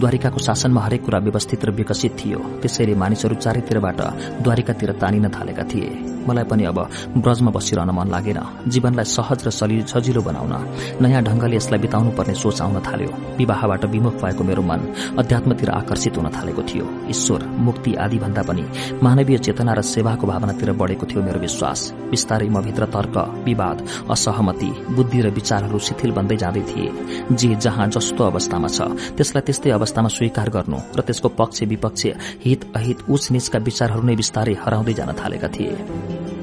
द्वारिकाको 0.00 0.40
शासनमा 0.40 0.80
हरेक 0.80 1.04
कुरा 1.04 1.18
व्यवस्थित 1.18 1.64
र 1.64 1.70
विकसित 1.70 2.16
थियो। 2.16 2.38
त्यसैले 2.62 2.94
मानिसहरू 2.94 3.34
चारैतिरबाट 3.36 4.00
द्वारिकातिर 4.42 4.92
तानिन 4.96 5.28
थालेका 5.28 5.64
थिए। 5.68 5.90
मलाई 6.26 6.44
पनि 6.44 6.64
अब 6.64 6.78
ब्रजमा 7.22 7.50
बसिरहन 7.54 7.90
मन 7.94 8.08
लागेन। 8.10 8.40
जीवनलाई 8.66 9.04
सहज 9.06 9.46
र 9.46 9.50
सजिलो 9.50 10.20
बनाउन 10.22 10.54
नयाँ 11.02 11.22
ढंगले 11.22 11.56
यसलाई 11.56 11.80
बिताउनु 11.80 12.10
पर्ने 12.18 12.34
सोच 12.34 12.60
आउन 12.62 12.80
थाल्यो। 12.82 13.10
विवाहबाट 13.38 13.84
विमुख 13.84 14.14
भएको 14.22 14.42
मेरो 14.44 14.62
मन 14.62 14.80
अध्यात्मतिर 15.20 15.70
आकर्षित 15.70 16.16
हुन 16.16 16.28
थालेको 16.34 16.62
थियो। 16.66 16.86
ईश्वर 17.10 17.46
मुक्ति 17.66 17.94
आदि 17.94 18.18
भन्दा 18.18 18.42
पनि 18.42 18.64
मानवीय 19.02 19.38
चेतना 19.38 19.72
र 19.72 19.82
सेवाको 19.84 20.26
भावनातिर 20.26 20.72
बढ़ेको 20.72 21.06
थियो 21.06 21.22
मेरो 21.26 21.40
विश्वास 21.40 21.80
बिस्तारै 22.10 22.48
म 22.48 22.62
भित्र 22.62 22.86
तर्क 22.94 23.16
विवाद 23.44 23.76
असहमति 24.10 24.70
बुद्धि 24.96 25.20
र 25.20 25.30
विचारहरू 25.38 25.78
शिथिल 25.88 26.10
बन्दै 26.18 26.36
जाँदै 26.42 26.62
थिए। 26.70 26.88
जे 27.32 27.50
जहाँ 27.64 27.86
जस्तो 27.90 28.24
अवस्थामा 28.24 28.68
छ 28.68 28.78
त्यसलाई 29.16 29.42
त्यस्तै 29.46 29.70
अवस्थामा 29.78 30.08
स्वीकार 30.16 30.48
गर्नु 30.56 30.78
र 30.96 31.00
त्यसको 31.02 31.28
पक्ष 31.40 31.62
विपक्ष 31.72 32.06
हित 32.46 32.70
अहित 32.76 32.98
उच 33.10 33.30
निचका 33.32 33.58
विचारहरू 33.68 34.02
नै 34.06 34.16
बिस्तारै 34.16 34.54
हराउँदै 34.62 34.94
जान 34.94 35.12
थालेका 35.20 35.48
थिए। 35.48 36.35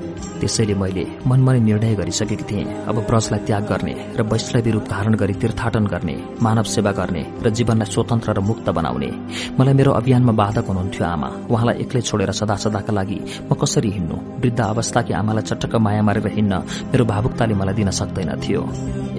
त्यसैले 0.43 0.75
मैले 0.75 1.03
मनमा 1.23 1.51
नै 1.55 1.59
निर्णय 1.63 1.95
गरिसकेकी 1.95 2.43
थिएँ। 2.43 2.67
अब 2.91 2.95
ब्रजलाई 3.07 3.39
त्याग 3.47 3.63
गर्ने 3.71 3.93
र 4.19 4.21
वैष्णवी 4.27 4.71
रूप 4.75 4.85
धारण 4.91 5.13
गरी 5.15 5.33
तीर्थाटन 5.39 5.85
गर्ने 5.87 6.15
मानव 6.43 6.67
सेवा 6.67 6.91
गर्ने 6.99 7.23
र 7.39 7.49
जीवनलाई 7.55 7.87
स्वतन्त्र 7.87 8.31
र 8.35 8.39
मुक्त 8.43 8.67
बनाउने। 8.75 9.09
मलाई 9.55 9.73
मेरो 9.79 9.91
अभियानमा 9.95 10.33
बाधक 10.35 10.67
हुनुहुन्थ्यो 10.67 11.05
आमा। 11.07 11.29
उहाँलाई 11.47 11.75
एक्लै 11.83 12.01
छोडेर 12.03 12.31
सदा 12.35 12.55
सदाका 12.59 12.91
लागि 12.91 13.19
म 13.47 13.55
कसरी 13.55 13.89
हिँड्नु? 13.95 14.17
वृद्ध 14.43 14.59
अवस्थाकी 14.59 15.13
आमालाई 15.15 15.43
चटक्क 15.47 15.75
माया 15.79 16.01
मारेर 16.03 16.27
हिँड्न 16.27 16.53
मेरो 16.91 17.03
भावुकताले 17.07 17.53
मलाई 17.55 17.75
दिन 17.79 17.89
सक्दैन 17.95 18.31
थियो। 18.43 18.61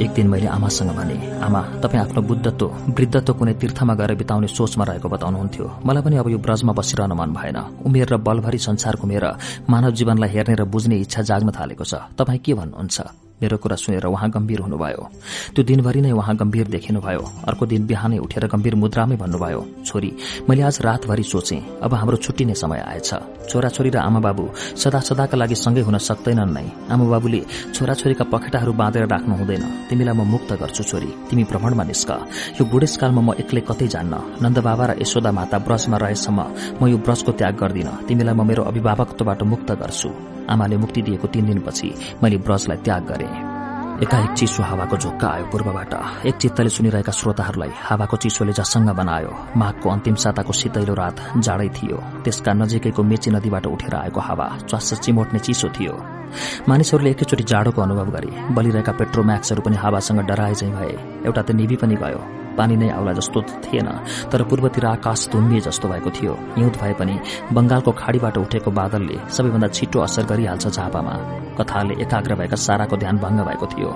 एक 0.04 0.10
दिन 0.12 0.26
मैले 0.28 0.46
आमासँग 0.52 0.90
भने 0.92 1.16
आमा 1.40 1.60
तपाईँ 1.80 2.02
आफ्नो 2.04 2.20
बुद्धत्व 2.28 2.66
वृद्धत्व 2.92 3.32
कुनै 3.32 3.54
तीर्थमा 3.62 3.94
गएर 3.96 4.12
बिताउने 4.20 4.48
सोचमा 4.52 4.84
रहेको 4.84 5.08
बताउनुहुन्थ्यो। 5.08 5.66
मलाई 5.88 6.02
पनि 6.04 6.16
अब 6.20 6.28
यो 6.28 6.38
ब्रजमा 6.44 6.72
बसिरहन 6.76 7.12
मन 7.16 7.32
भएन। 7.32 7.58
उमेर 7.86 8.08
र 8.12 8.16
बलभरि 8.20 8.58
संसार 8.58 8.94
घुमेर 9.00 9.24
मानव 9.72 9.90
जीवनलाई 9.96 10.28
हेर्ने 10.28 10.54
र 10.60 10.64
बुझ्ने 10.66 10.96
इच्छा 10.98 11.13
जाग्न 11.20 11.50
थालेको 11.50 11.84
छ। 11.84 11.94
तपाईँ 12.18 12.38
के 12.38 12.54
भन्नुहुन्छ? 12.54 13.23
मेरो 13.42 13.56
कुरा 13.56 13.76
सुनेर 13.76 14.06
उहाँ 14.06 14.30
गम्भीर 14.30 14.60
हुनुभयो। 14.60 15.02
त्यो 15.54 15.62
दिनभरि 15.64 16.00
नै 16.00 16.10
उहाँ 16.12 16.34
गम्भीर 16.36 16.66
देखिनुभयो। 16.70 17.22
अर्को 17.48 17.66
दिन 17.66 17.86
बिहानै 17.86 18.18
उठेर 18.18 18.46
गम्भीर 18.46 18.74
मुद्रामै 18.74 19.16
भन्नुभयो 19.16 19.60
छोरी 19.84 20.10
मैले 20.48 20.62
आज 20.62 20.78
रातभरि 20.80 21.22
सोचे 21.22 21.56
अब 21.82 21.94
हाम्रो 21.94 22.16
छुट्टिने 22.16 22.54
समय 22.54 22.80
आएछ। 22.80 23.10
छोराछोरी 23.50 23.90
र 23.90 23.98
आमा 23.98 24.20
बाबु 24.20 24.44
सदा 24.78 25.00
सदाका 25.00 25.36
लागि 25.36 25.54
सँगै 25.54 25.82
हुन 25.82 25.98
सक्दैनन् 25.98 26.54
नै। 26.54 26.66
आमा 26.88 27.04
बाबुले 27.04 27.40
छोराछोरीका 27.74 28.24
पखेटाहरू 28.32 28.72
बाँधेर 28.72 29.04
राख्नु 29.12 29.34
हुँदैन। 29.36 29.64
तिमीलाई 29.90 30.14
म 30.14 30.22
मुक्त 30.24 30.50
गर्छु 30.62 30.82
छोरी। 30.84 31.10
तिमी 31.28 31.44
भ्रमणमा 31.44 31.84
निस्क। 31.84 32.10
यो 32.56 32.62
बुढेसकालमा 32.64 33.20
म 33.20 33.30
एक्लै 33.42 33.62
कतै 33.68 33.86
जान्न। 33.92 34.40
नन्द 34.40 34.58
बाबा 34.64 34.84
र 34.88 34.90
यशोदा 35.02 35.30
माता 35.36 35.58
ब्रजमा 35.66 35.96
रहेसम्म 36.00 36.38
म 36.80 36.82
यो 36.88 36.96
ब्रजको 37.02 37.32
त्याग 37.36 37.54
गर्दिन। 37.60 37.90
तिमीलाई 38.08 38.34
म 38.34 38.40
मेरो 38.46 38.62
अभिभावकत्वबाट 38.70 39.42
मुक्त 39.42 39.70
गर्छु। 39.82 40.10
आमाले 40.44 40.76
मुक्ति 40.76 41.00
दिएको 41.02 41.26
तीन 41.32 41.44
दिनपछि 41.48 41.88
मैले 42.22 42.36
ब्रजलाई 42.44 42.78
त्याग 42.84 43.02
गरे। 43.08 43.28
एकाएक 43.94 44.30
चिसो 44.30 44.62
हावाको 44.62 44.96
झोक्का 44.96 45.28
आयो 45.28 45.46
पूर्वबाट। 45.46 46.26
एक 46.26 46.34
चित्तले 46.34 46.68
सुनिरहेका 46.68 47.12
श्रोताहरूलाई 47.12 47.70
हावाको 47.78 48.16
चिसोले 48.16 48.52
जसङ्ग 48.52 48.90
बनायो। 48.90 49.30
माघको 49.56 49.90
अन्तिम 49.90 50.14
साताको 50.14 50.52
शीतैलो 50.52 50.94
रात 50.94 51.16
जाडै 51.38 51.68
थियो। 51.68 51.96
त्यसका 52.26 52.52
नजिकैको 52.52 53.02
मेची 53.02 53.30
नदीबाट 53.30 53.66
उठेर 53.66 53.94
आएको 53.94 54.20
हावा 54.20 54.46
च्वास 54.66 54.98
चिमोट्ने 54.98 55.38
चिसो 55.38 55.68
थियो। 55.68 55.94
मानिसहरूले 56.68 57.10
एकैचोटि 57.10 57.44
जाडोको 57.46 57.82
अनुभव 57.82 58.10
गरे। 58.10 58.30
बलिरहेका 58.50 58.92
पेट्रोम्याक्सहरू 58.92 59.62
पनि 59.62 59.76
हावासँग 59.76 60.20
डराए 60.26 60.54
चाहिँ 60.54 60.74
भए। 60.74 61.22
एउटा 61.26 61.42
त 61.42 61.50
निभी 61.54 61.76
पनि 61.76 61.94
गयो। 61.94 62.43
पानी 62.56 62.76
नै 62.76 62.88
आउला 62.90 63.12
जस्तो 63.12 63.42
थिएन 63.64 63.88
तर 64.32 64.42
पूर्वतिर 64.50 64.86
आकाश 64.86 65.28
धुम्बिए 65.32 65.60
जस्तो 65.60 65.88
भएको 65.88 66.10
थियो। 66.10 66.32
हिउँद 66.56 66.76
भए 66.82 66.92
पनि 66.98 67.14
बंगालको 67.52 67.92
खाड़ीबाट 67.92 68.38
उठेको 68.38 68.70
बादलले 68.70 69.16
सबैभन्दा 69.30 69.68
छिटो 69.68 69.98
असर 70.00 70.24
गरिहाल्छ 70.26 70.66
झापामा। 70.68 71.14
कथाले 71.58 71.94
एकाग्र 72.02 72.34
भएका 72.34 72.56
साराको 72.58 72.96
ध्यान 72.96 73.16
भंग 73.18 73.40
भएको 73.46 73.66
थियो। 73.66 73.90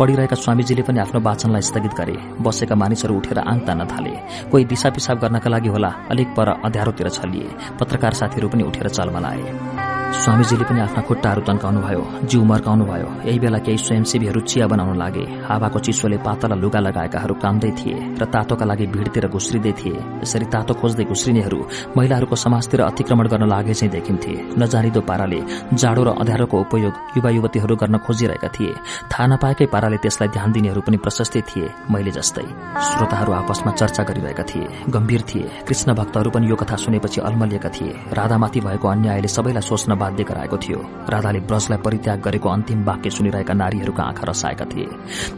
पढिरहेका 0.00 0.36
स्वामीजीले 0.36 0.82
पनि 0.82 0.98
आफ्नो 1.00 1.20
वाचनलाई 1.20 1.62
स्थगित 1.62 1.94
गरे। 2.00 2.16
बसेका 2.40 2.74
मानिसहरू 2.74 3.16
उठेर 3.16 3.38
आङ 3.40 3.58
तान्न 3.66 3.84
थाले। 3.86 4.14
कोही 4.50 4.64
दिशा 4.64 4.90
पिसाब 4.90 5.18
गर्नका 5.20 5.50
लागि 5.50 5.68
होला 5.68 5.90
अलिक 6.10 6.28
पर 6.36 6.48
अध्यारोतिर 6.64 7.08
छलिए। 7.10 7.48
पत्रकार 7.80 8.12
साथीहरू 8.14 8.48
पनि 8.48 8.62
उठेर 8.64 8.88
चलमलाए 8.88 9.91
स्वामीजीले 10.12 10.64
पनि 10.68 10.80
आफ्ना 10.80 11.02
खुट्टाहरू 11.08 11.40
तन्काउनुभयो 11.48 12.02
जिउ 12.30 12.42
मर्काउनुभयो। 12.44 13.08
यही 13.26 13.38
बेला 13.42 13.58
केही 13.64 13.78
स्वयंसेवीहरू 13.78 14.40
चिया 14.44 14.66
बनाउन 14.68 14.96
लागे। 14.96 15.24
हावाको 15.48 15.78
चिसोले 15.78 16.16
पातला 16.20 16.54
लुगा 16.54 16.80
लगाएकाहरू 16.86 17.34
कामदै 17.42 17.70
थिए 17.80 17.96
र 18.20 18.24
तातोका 18.28 18.64
लागि 18.70 18.86
भीड़तिर 18.92 19.26
घुस्रिँदै 19.26 19.72
थिए। 19.80 19.98
यसरी 20.22 20.46
तातो 20.52 20.74
खोज्दै 20.80 21.04
घुस्रिनेहरू 21.08 21.58
महिलाहरूको 21.96 22.36
समाजतिर 22.36 22.80
अतिक्रमण 22.82 23.26
गर्न 23.32 23.44
लागे 23.48 23.74
चाहिँ 23.74 23.92
देखिन्थे। 23.92 24.32
नजानिदो 24.60 25.00
पाराले 25.00 25.40
जाडो 25.80 26.02
र 26.04 26.08
अँध्यारोको 26.20 26.56
उपयोग 26.60 26.94
युवा 27.16 27.30
युवतीहरू 27.32 27.74
गर्न 27.82 27.96
खोजिरहेका 28.04 28.48
थिए। 28.52 28.72
थाहा 29.10 29.26
नपाएकै 29.32 29.66
पाराले 29.74 29.96
त्यसलाई 29.96 30.28
ध्यान 30.28 30.52
दिनेहरू 30.52 30.80
पनि 30.86 30.96
प्रशस्तै 31.02 31.40
थिए 31.50 31.66
मैले 31.90 32.12
जस्तै। 32.12 32.46
श्रोताहरू 32.86 33.32
आपसमा 33.32 33.72
चर्चा 33.80 34.02
गरिरहेका 34.04 34.44
थिए 34.44 34.66
गम्भीर 34.92 35.22
थिए। 35.30 35.46
कृष्ण 35.66 35.88
भक्तहरू 35.94 36.30
पनि 36.30 36.46
यो 36.46 36.56
कथा 36.60 36.76
सुनेपछि 36.76 37.20
अल्मलिएका 37.26 37.70
थिए। 37.74 37.92
राधामाथि 38.12 38.60
भएको 38.60 38.86
अन्यायले 38.88 39.28
सबैलाई 39.28 39.64
सोच्न 39.64 40.00
बाध्य 40.02 40.24
गराएको 40.24 40.56
थियो। 40.58 40.78
राधाले 41.08 41.40
ब्रजलाई 41.46 41.78
परित्याग 41.78 42.20
गरेको 42.20 42.48
अन्तिम 42.48 42.84
वाक्य 42.84 43.10
सुनिरहेका 43.10 43.54
नारीहरूका 43.54 44.02
आँखा 44.02 44.24
रसाएका 44.28 44.64
थिए। 44.72 44.86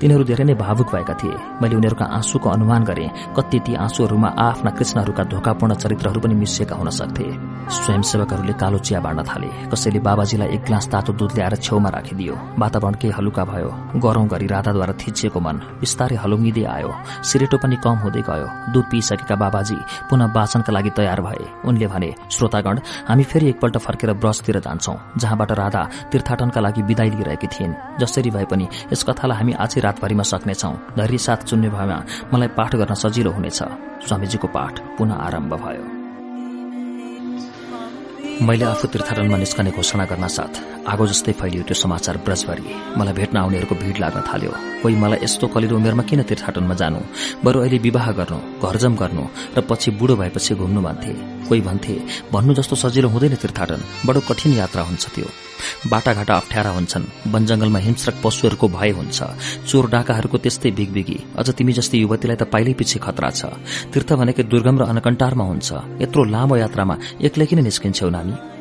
तिनीहरू 0.01 0.25
धेरै 0.25 0.45
नै 0.45 0.55
भावुक 0.55 0.89
भएका 0.95 1.15
थिए। 1.21 1.37
मैले 1.63 1.77
उनीहरूका 1.77 2.05
आँसुको 2.17 2.49
अनुमान 2.51 2.85
गरे 2.85 3.07
कति 3.37 3.59
ती 3.67 3.75
आँसुहरूमा 3.77 4.29
आफ्ना 4.39 4.71
कृष्णहरूका 4.71 5.23
धोकापूर्ण 5.33 5.75
चरित्रहरू 5.75 6.21
पनि 6.21 6.35
मिसिएका 6.35 6.77
हुन 6.77 6.91
सक्थे। 6.91 7.27
स्वयंसेवकहरूले 7.75 8.53
कालो 8.55 8.79
चिया 8.79 9.01
बाँड्न 9.01 9.23
थाले। 9.25 9.49
कसैले 9.73 10.01
बाबाजीलाई 10.01 10.49
एक 10.55 10.63
ग्लास 10.65 10.89
तातो 10.89 11.13
दुध 11.13 11.33
ल्याएर 11.35 11.57
छेउमा 11.57 11.89
राखिदियो। 11.89 12.35
वातावरण 12.59 12.95
केही 13.01 13.13
हलुका 13.13 13.45
भयो? 13.45 13.71
गरौं 13.97 14.27
गरी 14.31 14.47
राधाद्वारा 14.47 14.95
थिचिएको 15.01 15.41
मन 15.41 15.57
बिस्तारै 15.81 16.17
हलुङ्गिँदै 16.17 16.65
आयो। 16.67 16.91
सिरेटो 17.25 17.57
पनि 17.59 17.77
कम 17.85 17.97
हुँदै 18.05 18.23
गयो। 18.23 18.47
दुध 18.73 18.85
पिइसकेका 18.91 19.37
बाबाजी 19.37 19.79
पुनः 20.11 20.33
वाचनका 20.37 20.73
लागि 20.73 20.91
तयार 20.97 21.21
भए। 21.21 21.45
उनले 21.65 21.87
भने 21.87 22.11
श्रोतागण 22.31 22.77
हामी 23.09 23.25
फेरि 23.25 23.49
एकपल्ट 23.49 23.77
फर्केर 23.79 24.13
ब्रजतिर 24.15 24.54
जान्छौं 24.61 24.97
जहाँबाट 25.19 25.53
राधा 25.53 25.83
तीर्थाटनका 26.13 26.61
लागि 26.61 26.83
विदाई 26.83 27.11
लिइरहेकी 27.11 27.47
थिइन्। 27.47 27.75
जसरी 28.01 28.31
भए 28.31 28.45
पनि 28.45 28.69
यस 28.93 29.03
कथालाई 29.05 29.39
हामी 29.39 29.53
आजै 29.53 29.81
रातभरिमा 29.81 30.23
सक्नेछौं। 30.23 30.75
धैर्य 30.97 31.19
साथ 31.19 31.37
चुन्ने 31.37 31.69
भएमा 31.69 31.99
मलाई 32.35 32.49
पाठ 32.49 32.77
गर्न 32.77 32.95
सजिलो 32.95 33.31
हुनेछ। 33.31 33.63
स्वामीजीको 34.09 34.49
पाठ 34.49 34.81
पुनः 34.99 35.15
आरम्भ 35.15 35.55
भयो। 35.55 35.85
मैले 38.47 38.65
आफू 38.65 38.89
तीर्थाटनमा 38.89 39.37
निस्कने 39.37 39.71
घोषणा 39.71 40.05
गर्न 40.05 40.27
साथ 40.27 40.74
आगो 40.85 41.05
जस्तै 41.07 41.33
फैलियो 41.41 41.63
त्यो 41.65 41.75
समाचार 41.75 42.17
ब्रजभरि 42.25 42.65
मलाई 42.99 43.15
भेट्न 43.19 43.37
आउनेहरूको 43.41 43.75
भीड़ 43.75 43.99
लाग्न 44.05 44.21
थाल्यो। 44.29 44.53
कोही 44.83 44.95
मलाई 45.01 45.19
यस्तो 45.25 45.47
कलिलो 45.49 45.77
उमेरमा 45.77 46.03
किन 46.05 46.23
तीर्थाटनमा 46.29 46.75
जानु? 46.77 47.01
बरु 47.45 47.59
अहिले 47.61 47.79
विवाह 47.87 48.07
गर्नु 48.13 48.39
घरजम 48.61 48.95
गर्नु 49.01 49.25
र 49.57 49.61
पछि 49.65 49.91
बुढो 49.99 50.15
भएपछि 50.21 50.55
घुम्नु 50.61 50.81
भन्थे। 50.85 51.13
कोही 51.49 51.61
भन्थे 51.61 51.95
भन्नु 52.33 52.53
जस्तो 52.55 52.77
सजिलो 52.77 53.09
हुँदैन 53.09 53.35
तीर्थाटन 53.41 53.81
बडो 54.07 54.21
कठिन 54.29 54.53
यात्रा 54.61 54.83
हुन्छ 54.85 55.05
त्यो। 55.15 55.29
बाटाघाटा 55.89 56.35
अप्ठ्यारा 56.37 56.71
हुन्छन्। 56.77 57.05
वन 57.33 57.43
जंगलमा 57.49 57.79
हिंस्रक 57.79 58.15
पशुहरूको 58.25 58.69
भय 58.69 58.91
हुन्छ। 59.01 59.19
चोर 59.69 59.85
डाकाहरूको 59.89 60.37
त्यस्तै 60.45 60.71
बिगबिगी। 60.77 61.19
अझ 61.41 61.49
तिमी 61.57 61.73
जस्तै 61.73 61.99
युवतीलाई 62.05 62.37
त 62.37 62.45
पाइलै 62.53 62.75
पछि 62.77 62.99
खतरा 63.01 63.31
छ। 63.33 63.43
तीर्थ 63.93 64.13
भनेकै 64.21 64.43
दुर्गम 64.53 64.77
र 64.81 64.83
अनकन्टारमा 64.93 65.45
हुन्छ। 65.45 65.69
यत्रो 66.05 66.25
लामो 66.29 66.57
यात्रामा 66.61 66.95
एक्लै 67.25 67.47
किन 67.49 67.61
निस्किन्छौ 67.65 68.11
नानी? 68.13 68.54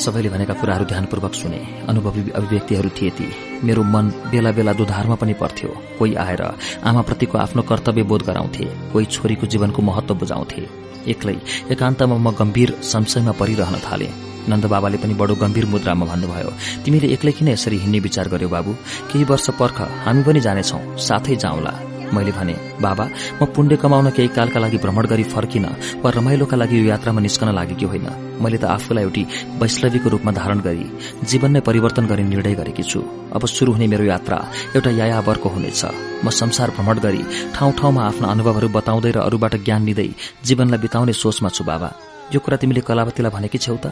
सबैले 0.00 0.28
भनेका 0.28 0.54
कुराहरू 0.54 0.84
ध्यानपूर्वक 0.84 1.34
सुने। 1.34 1.60
अनुभवी 1.88 2.30
अभिव्यक्तिहरू 2.30 2.88
थिए 2.88 3.10
ती। 3.10 3.26
मेरो 3.64 3.82
मन 3.84 4.08
बेला 4.32 4.50
बेला 4.50 4.72
दुधारमा 4.72 5.14
पनि 5.14 5.32
पर्थ्यो। 5.32 5.70
कोही 5.98 6.14
आएर 6.14 6.42
आमाप्रतिको 6.84 7.38
आफ्नो 7.38 7.62
कर्तव्य 7.62 8.02
बोध 8.02 8.22
गराउँथे। 8.22 8.64
कोही 8.92 9.06
छोरीको 9.06 9.46
जीवनको 9.46 9.82
महत्व 9.82 10.14
बुझाउँथे। 10.14 10.68
एक्लै 11.08 11.36
एकान्तमा 11.70 12.16
म 12.16 12.32
गम्भीर 12.32 12.70
संशयमा 12.82 13.32
परिरहन 13.32 13.76
थाले। 13.84 14.08
नन्द 14.48 14.66
बाबाले 14.66 14.96
पनि 14.96 15.14
बडो 15.14 15.34
गम्भीर 15.34 15.66
मुद्रामा 15.66 16.06
भन्नुभयो 16.06 16.50
तिमीले 16.84 17.12
एक्लै 17.12 17.32
किन 17.32 17.48
यसरी 17.48 17.76
हिँड्ने 17.76 18.00
विचार 18.00 18.28
गर्यो 18.28 18.48
बाबु? 18.48 18.72
केही 19.12 19.24
वर्ष 19.24 19.50
पर्ख 19.60 19.78
हामी 20.04 20.22
पनि 20.22 20.40
जानेछौ 20.40 20.80
साथै 20.96 21.36
जाउँला। 21.36 21.89
मैले 22.14 22.32
भने 22.32 22.54
बाबा 22.80 23.04
म 23.40 23.44
पुण्य 23.54 23.76
कमाउन 23.82 24.10
केही 24.16 24.28
कालका 24.36 24.58
लागि 24.60 24.78
भ्रमण 24.82 25.06
गरी 25.06 25.24
फर्किन 25.32 25.66
वा 26.02 26.10
रमाइलोका 26.10 26.56
लागि 26.56 26.76
यो 26.78 26.84
यात्रामा 26.90 27.20
निस्कन 27.20 27.48
लागेकी 27.54 27.86
होइन। 27.86 28.06
मैले 28.42 28.58
त 28.58 28.64
आफूलाई 28.64 29.04
एउटी 29.04 29.22
वैष्णवीको 29.60 30.08
रूपमा 30.10 30.32
धारण 30.32 30.58
गरी 30.66 30.84
जीवन 31.30 31.50
नै 31.52 31.60
परिवर्तन 31.60 32.06
गर्ने 32.10 32.24
निर्णय 32.32 32.54
गरेकी 32.60 32.82
छु। 32.82 33.00
अब 33.34 33.46
शुरू 33.46 33.72
हुने 33.72 33.86
मेरो 33.86 34.04
यात्रा 34.04 34.38
एउटा 34.76 34.90
यायावरको 34.90 35.48
हुनेछ। 35.48 35.82
म 36.24 36.30
संसार 36.30 36.70
भ्रमण 36.76 36.98
गरी 37.04 37.22
ठाउँ 37.54 37.72
ठाउँमा 37.78 38.02
आफ्ना 38.02 38.26
अनुभवहरू 38.34 38.68
बताउँदै 38.68 39.10
र 39.16 39.18
अरूबाट 39.28 39.54
ज्ञान 39.64 39.82
लिँदै 39.88 40.08
जीवनलाई 40.44 40.80
बिताउने 40.80 41.12
सोचमा 41.12 41.48
छु 41.52 41.64
बाबा। 41.64 41.90
यो 42.32 42.38
कुरा 42.38 42.56
तिमीले 42.62 42.80
कलावतीलाई 42.86 43.32
भनेकी 43.34 43.58
छेउ 43.58 43.76
त? 43.82 43.90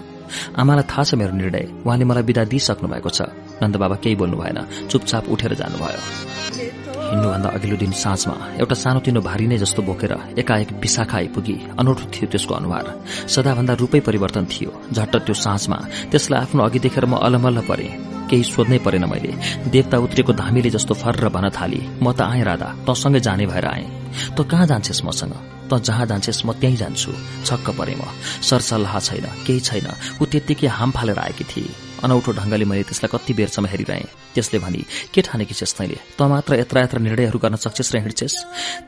आमालाई 0.55 0.87
थाहा 0.87 1.03
छ 1.05 1.15
मेरो 1.19 1.35
निर्णय। 1.35 1.83
उहाँले 1.83 2.05
मलाई 2.07 2.23
विदा 2.23 2.43
दिइसक्नु 2.47 2.87
भएको 2.89 3.11
छ। 3.11 3.21
नन्द 3.61 3.77
बाबा 3.83 3.97
केही 3.99 4.15
बोल्नु 4.15 4.37
भएन। 4.39 4.59
चुपचाप 4.87 5.25
उठेर 5.29 5.53
जानुभयो। 5.61 6.78
हिँड्नुभन्दा 7.11 7.49
अघिल्लो 7.57 7.77
दिन 7.77 7.93
साँझमा 8.05 8.35
एउटा 8.61 8.75
सानोतिनो 8.85 9.21
भारी 9.25 9.47
नै 9.49 9.57
जस्तो 9.59 9.83
बोकेर 9.83 10.13
एकाएक 10.39 10.71
विशाखा 10.83 11.17
आइपुगी 11.17 11.57
अनौठो 11.81 12.05
थियो 12.15 12.27
त्यसको 12.33 12.55
अनुहार। 12.55 12.87
सदाभन्दा 13.35 13.75
रूपै 13.81 14.01
परिवर्तन 14.09 14.45
थियो। 14.53 14.71
झट्ट 14.93 15.17
त्यो 15.27 15.35
साँझमा 15.45 15.79
त्यसलाई 16.13 16.41
आफ्नो 16.45 16.61
अघि 16.63 16.79
देखेर 16.85 17.05
म 17.09 17.17
अलमल्ल 17.27 17.61
परे। 17.65 17.89
केही 18.29 18.45
सोध्नै 18.45 18.79
परेन 18.85 19.05
मैले। 19.09 19.33
देवता 19.73 19.97
उत्रेको 20.05 20.33
धामीले 20.37 20.71
जस्तो 20.77 20.95
फर्र 21.03 21.29
भन 21.33 21.49
थाली। 21.57 21.81
म 22.05 22.13
त 22.13 22.21
आएँ 22.29 22.45
राधा 22.45 22.69
तसँगै 22.85 23.21
जाने 23.25 23.47
भएर 23.49 23.67
आएँ। 23.73 23.89
त 24.37 24.45
कहाँ 24.45 24.67
जान्छेस् 24.69 25.05
मसँग? 25.09 25.35
त 25.73 25.81
जहाँ 25.81 26.07
जान्छेस् 26.13 26.45
म 26.45 26.53
त्यहीँ 26.61 26.77
जान्छु। 26.77 27.13
छक्क 27.49 27.67
परे 27.73 27.97
म। 27.97 28.05
सरसल्लाह 28.45 28.99
छैन 29.01 29.27
केही 29.49 29.61
छैन। 29.61 29.89
ऊ 30.21 30.25
त्यत्तिकै 30.29 30.69
हाम 30.77 30.91
फालेर 30.93 31.19
आएकी 31.19 31.45
थिए। 31.45 31.88
अनौठो 32.05 32.33
ढंगले 32.33 32.65
मैले 32.65 32.83
त्यसलाई 32.83 33.11
कति 33.13 33.33
बेरसम्म 33.35 33.67
हेरिरहेँ। 33.67 34.07
त्यसले 34.35 34.59
भनी 34.59 34.85
के 35.15 35.21
ठानेकी 35.23 35.55
छेस् 35.55 35.75
तैँले? 35.79 35.97
त 36.19 36.23
मात्र 36.23 36.55
यत्र 36.61 36.79
यत्र 36.79 36.99
निर्णयहरू 36.99 37.39
गर्न 37.39 37.57
सक्छेस् 37.57 37.95
र 37.95 37.99
हिँड्छेस्? 37.99 38.35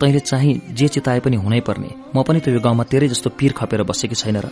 तैँले 0.01 0.21
चाहिँ 0.21 0.75
जे 0.75 0.89
चिताए 0.89 1.21
पनि 1.21 1.37
हुनै 1.37 1.60
पर्ने। 1.60 1.91
म 2.15 2.23
पनि 2.23 2.41
त 2.41 2.49
यो 2.49 2.60
गाउँमा 2.60 2.85
तेरै 2.85 3.09
जस्तो 3.09 3.31
पीर 3.31 3.53
खपेर 3.53 3.83
बसेकी 3.83 4.15
छैन 4.15 4.37
र। 4.37 4.49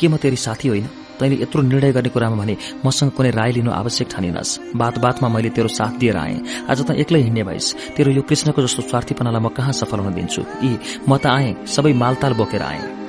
के 0.00 0.08
म 0.08 0.16
तेरी 0.16 0.36
साथी 0.36 0.68
होइन? 0.68 0.86
तैँले 1.20 1.42
यत्रो 1.42 1.62
निर्णय 1.62 1.92
गर्ने 1.92 2.08
कुरामा 2.08 2.36
भने 2.36 2.56
मसँग 2.84 3.10
कुनै 3.12 3.30
राय 3.30 3.52
लिनु 3.52 3.70
आवश्यक 3.70 4.08
ठानिनस्। 4.08 4.74
बात 4.74 4.98
बातमा 4.98 5.28
मैले 5.28 5.50
तेरो 5.50 5.68
साथ 5.68 5.98
दिएर 6.00 6.16
आएँ। 6.16 6.66
आज 6.66 6.80
त 6.82 6.90
एक्लै 6.96 7.20
हिँड्ने 7.22 7.42
भइस। 7.44 7.94
तेरो 7.96 8.10
यो 8.12 8.22
कृष्णको 8.22 8.62
जस्तो 8.62 8.82
स्वार्थीपनालाई 8.88 9.40
म 9.40 9.48
कहाँ 9.52 9.72
सफल 9.72 10.00
हुन 10.00 10.14
दिन्छु? 10.14 10.42
यी 10.64 10.78
म 11.08 11.16
त 11.16 11.26
आएँ। 11.26 11.66
सबै 11.66 11.92
मालताल 11.92 12.32
बोकेर 12.34 12.62
आएँ। 12.62 12.99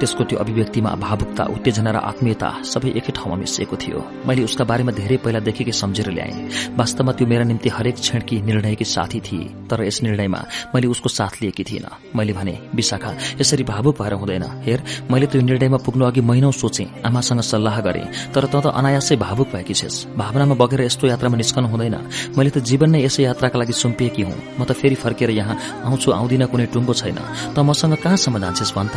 त्यसको 0.00 0.22
त्यो 0.28 0.38
अभिव्यक्तिमा 0.42 0.90
भावुकता 1.04 1.44
उत्तेजना 1.54 1.90
र 1.90 1.98
आत्मीयता 2.10 2.48
सबै 2.72 2.90
एकै 2.98 3.12
ठाउँमा 3.16 3.36
मिसिएको 3.42 3.76
थियो। 3.82 3.98
मैले 4.26 4.42
उसका 4.48 4.64
बारेमा 4.70 4.92
धेरै 4.98 5.16
पहिलादेखिकै 5.24 5.72
सम्झेर 5.72 6.08
ल्याएँ। 6.10 6.74
वास्तवमा 6.78 7.12
त्यो 7.18 7.26
मेरा 7.26 7.44
निम्ति 7.50 7.68
हरेक 7.76 7.96
क्षणकी 8.04 8.36
निर्णयकी 8.48 8.84
साथी 8.84 9.20
थिए 9.26 9.46
तर 9.70 9.78
यस 9.86 10.02
निर्णयमा 10.02 10.40
मैले 10.74 10.86
उसको 10.94 11.08
साथ 11.08 11.32
लिएकी 11.42 11.64
थिइनँ। 11.64 11.92
मैले 12.16 12.32
भने 12.32 12.54
विशाखा 12.74 13.10
यसरी 13.40 13.64
भावुक 13.64 13.94
भएर 14.02 14.12
हुँदैन। 14.20 14.44
हेर 14.66 14.78
मैले 15.10 15.26
त्यो 15.30 15.40
निर्णयमा 15.40 15.78
पुग्नु 15.86 16.04
अघि 16.04 16.20
महिनौ 16.20 16.50
सोचे 16.52 16.84
आमासँग 17.06 17.40
सल्लाह 17.40 17.80
गरे 17.86 18.04
तर 18.34 18.44
त 18.50 18.54
त 18.64 18.66
अनायासै 18.74 19.16
भावुक 19.16 19.48
भएकी 19.54 19.74
छेस्। 19.74 19.96
भावनामा 20.16 20.54
बगेर 20.54 20.80
यस्तो 20.88 21.06
यात्रामा 21.06 21.36
निस्कनु 21.36 21.68
हुँदैन। 21.68 21.96
मैले 22.36 22.50
त 22.50 22.58
जीवन 22.64 22.90
नै 22.94 23.04
यसै 23.06 23.22
यात्राका 23.28 23.58
लागि 23.58 23.72
सुम्पिएकी 23.72 24.22
हुँ। 24.22 24.38
म 24.58 24.64
त 24.64 24.72
फेरि 24.74 24.96
फर्केर 24.96 25.30
यहाँ 25.30 25.84
आउँछु 25.86 26.08
आउँदिन 26.12 26.46
कुनै 26.50 26.66
टुङ्गो 26.74 26.94
छैन। 26.94 27.18
त 27.54 27.58
मसँग 27.62 27.94
कहाँसम्म 28.02 28.38
जान्छेस् 28.42 28.74
भन् 28.74 28.90
त? 28.92 28.96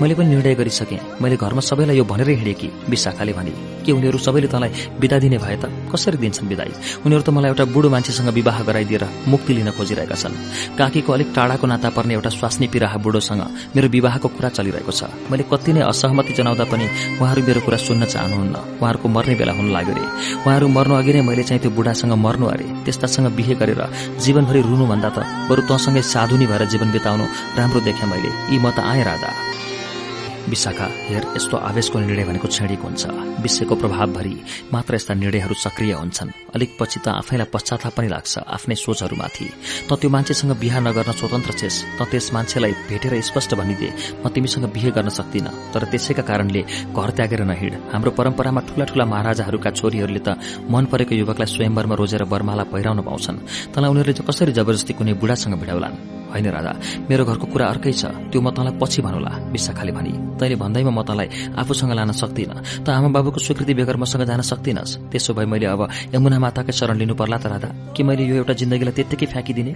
मैले 0.00 0.14
पनि 0.14 0.28
निर्णय 0.34 0.54
गरिसकेँ। 0.54 0.98
मैले 1.22 1.36
घरमा 1.36 1.60
सबैलाई 1.60 1.96
यो 1.96 2.04
भनेरै 2.04 2.34
हिँडेँ 2.34 2.54
कि 2.54 2.68
विशाखाले 2.88 3.32
भने 3.32 3.52
के 3.84 3.92
उनीहरू 3.92 4.18
सबैले 4.18 4.48
तँलाई 4.48 4.70
विदा 5.00 5.18
दिने 5.18 5.38
भए 5.38 5.56
त 5.56 5.64
कसरी 5.92 6.16
दिन्छन् 6.20 6.48
विदाई 6.48 6.72
उनीहरू 7.06 7.22
त 7.22 7.30
मलाई 7.30 7.50
एउटा 7.50 7.64
बुढो 7.74 7.88
मान्छेसँग 7.90 8.28
विवाह 8.38 8.62
गराइदिएर 8.68 9.04
मुक्ति 9.28 9.52
लिन 9.54 9.70
खोजिरहेका 9.76 10.16
छन्। 10.16 10.34
काकीको 10.78 11.12
अलिक 11.12 11.28
टाढाको 11.36 11.66
नाता 11.66 11.88
पर्ने 11.96 12.14
एउटा 12.14 12.30
स्वास्नी 12.30 12.66
पिराहा 12.68 12.98
बुढोसँग 13.04 13.42
मेरो 13.76 13.88
विवाहको 13.88 14.28
कुरा 14.28 14.48
चलिरहेको 14.56 14.92
छ। 14.92 15.08
मैले 15.30 15.44
कति 15.48 15.72
नै 15.72 15.80
असहमति 15.88 16.32
जनाउँदा 16.38 16.64
पनि 16.68 16.86
उहाँहरू 17.20 17.40
मेरो 17.48 17.60
कुरा 17.64 17.78
सुन्न 17.86 18.04
चाहनुहुन्न। 18.04 18.56
उहाँहरूको 18.80 19.08
मर्ने 19.08 19.34
बेला 19.40 19.52
हुन 19.56 19.72
लाग्यो 19.72 19.94
अरे 19.94 20.04
उहाँहरू 20.44 20.68
मर्नु 20.68 20.94
अघि 20.94 21.12
नै 21.12 21.22
मैले 21.24 21.42
चाहिँ 21.48 21.60
त्यो 21.62 21.70
बुढासँग 21.72 22.12
मर्नु 22.26 22.46
अरे। 22.46 22.66
त्यस्तासँग 22.84 23.26
बिहे 23.36 23.54
गरेर 23.60 23.80
जीवनभरि 24.20 24.60
रुनुभन्दा 24.68 25.10
त 25.16 25.18
बरु 25.48 25.62
तँसँगै 25.68 26.02
साधुनी 26.04 26.46
भएर 26.46 26.64
जीवन 26.72 26.88
बिताउनु 26.92 27.24
राम्रो 27.58 27.80
देखेँ 27.88 28.08
मैले। 28.12 28.30
यी 28.52 28.58
म 28.60 28.70
त 28.70 28.78
आएँ 28.84 29.04
राधा। 29.08 29.30
विशाखा 30.50 30.86
हेर 31.08 31.24
यस्तो 31.36 31.56
आवेशको 31.56 31.98
निर्णय 31.98 32.24
भनेको 32.24 32.48
क्षणिक 32.48 32.80
हुन्छ। 32.82 33.02
विश्वको 33.42 33.74
प्रभावभरि 33.74 34.34
मात्र 34.72 34.94
यस्ता 34.94 35.14
निर्णयहरू 35.14 35.54
सक्रिय 35.54 35.92
हुन्छन्। 35.94 36.30
अलिक 36.54 36.70
पछि 36.80 36.98
त 37.00 37.08
आफैलाई 37.20 37.48
पश्चाताप 37.54 37.94
पनि 37.96 38.08
लाग्छ 38.10 38.32
आफ्नै 38.50 38.74
सोचहरूमाथि। 38.74 39.46
त 39.88 39.90
त्यो 39.94 40.10
मान्छेसँग 40.10 40.52
बिहा 40.58 40.78
नगर्न 40.80 41.12
स्वतन्त्र 41.14 41.52
छेस् 41.54 41.78
त 41.98 42.00
त्यस 42.10 42.26
मान्छेलाई 42.34 42.72
भेटेर 42.90 43.14
स्पष्ट 43.22 43.54
भनिदे 43.54 43.88
म 44.20 44.28
तिमीसँग 44.28 44.66
बिहे 44.74 44.90
गर्न 44.90 45.08
सक्दिन। 45.08 45.46
तर 45.72 45.82
त्यसैका 45.86 46.22
कारणले 46.26 46.62
घर 46.92 47.10
त्यागेर 47.16 47.42
नहिँड। 47.46 47.74
हाम्रो 47.94 48.10
परम्परामा 48.18 48.60
ठूला 48.68 48.84
ठूला 48.90 49.04
महाराजाहरूका 49.06 49.70
छोरीहरूले 49.70 50.20
त 50.26 50.28
मन 50.66 50.84
परेको 50.90 51.14
युवकलाई 51.14 51.48
स्वयंवरमा 51.54 51.94
रोजेर 51.94 52.24
बर्माला 52.26 52.64
पहिराउन 52.72 53.00
पाउँछन्। 53.06 53.42
तँलाई 53.72 53.90
उनीहरूले 53.90 54.26
कसरी 54.26 54.52
जबरजस्ती 54.58 54.92
कुनै 54.98 55.14
बुढासँग 55.14 55.54
भिडाउलान् 55.62 56.19
होइन 56.32 56.46
राधा 56.50 56.72
मेरो 57.10 57.24
घरको 57.24 57.46
कुरा 57.46 57.66
अर्कै 57.66 57.92
छ। 57.92 58.04
त्यो 58.30 58.40
म 58.40 58.50
तँलाई 58.50 58.78
पछि 58.78 59.02
भनौला 59.02 59.32
विशाखाले 59.52 59.92
भनी। 59.92 60.12
तैँले 60.38 60.56
भन्दैमा 60.56 60.90
म 60.90 61.02
तँलाई 61.02 61.28
आफूसँग 61.58 61.92
लान 61.92 62.12
सक्दिन। 62.12 62.52
त 62.84 62.88
आमा 62.88 63.08
बाबुको 63.10 63.38
स्वीकृति 63.40 63.74
बेगर 63.74 63.96
मसँग 63.98 64.22
जान 64.24 64.40
सक्दिनस्? 64.40 65.10
त्यसो 65.10 65.34
भए 65.34 65.46
मैले 65.46 65.66
अब 65.66 65.82
यमुना 66.14 66.38
माताकै 66.38 66.72
शरण 66.72 66.96
लिनु 66.96 67.14
पर्ला 67.14 67.38
त 67.38 67.46
राधा। 67.46 67.70
कि 67.94 68.02
मैले 68.02 68.24
यो 68.24 68.34
एउटा 68.40 68.54
जिन्दगीलाई 68.54 68.94
त्यत्तिकै 68.94 69.26
फ्याँकिदिने? 69.26 69.72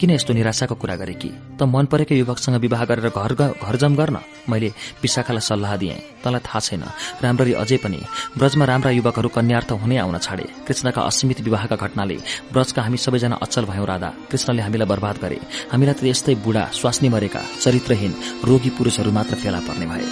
किन 0.00 0.10
यस्तो 0.10 0.32
निराशाको 0.34 0.74
कुरा 0.74 0.96
गरे 0.96 1.14
कि? 1.14 1.30
त 1.58 1.62
मन 1.62 1.86
परेको 1.86 2.14
युवकसँग 2.14 2.56
विवाह 2.60 2.84
गरेर 2.84 3.08
घर 3.10 3.32
घरजम 3.62 3.92
गर्न। 3.96 4.16
मैले 4.50 4.68
विशाखालाई 5.02 5.40
सल्लाह 5.40 5.76
दिएँ। 5.76 5.98
तँलाई 6.22 6.40
थाहा 6.42 6.60
छैन। 6.60 6.82
राम्ररी 7.22 7.52
अझै 7.62 7.78
पनि 7.84 7.98
ब्रजमा 8.38 8.64
राम्रा 8.64 8.90
युवकहरू 8.90 9.28
कन्यार्थ 9.28 9.70
हुनै 9.82 9.96
आउन 9.96 10.18
छाडे। 10.18 10.46
कृष्णका 10.66 11.00
असीमित 11.02 11.40
विवाहका 11.40 11.76
घटनाले 11.76 12.16
ब्रजका 12.52 12.82
हामी 12.82 12.96
सबैजना 12.96 13.36
अचल 13.42 13.64
भयौं 13.64 13.86
राधा। 13.86 14.10
कृष्णले 14.30 14.62
हामीलाई 14.62 14.88
बर्बाद 14.88 15.16
गरे। 15.22 15.38
हामीलाई 15.76 15.94
त 15.94 16.04
यस्तै 16.08 16.34
बुढा 16.40 16.72
स्वास्नी 16.72 17.08
मरेका 17.08 17.40
चरित्रहीन 17.60 18.12
रोगी 18.48 18.70
पुरूषहरू 18.70 19.12
मात्र 19.12 19.34
फेला 19.36 19.60
पर्ने 19.60 19.86
भए। 19.86 20.08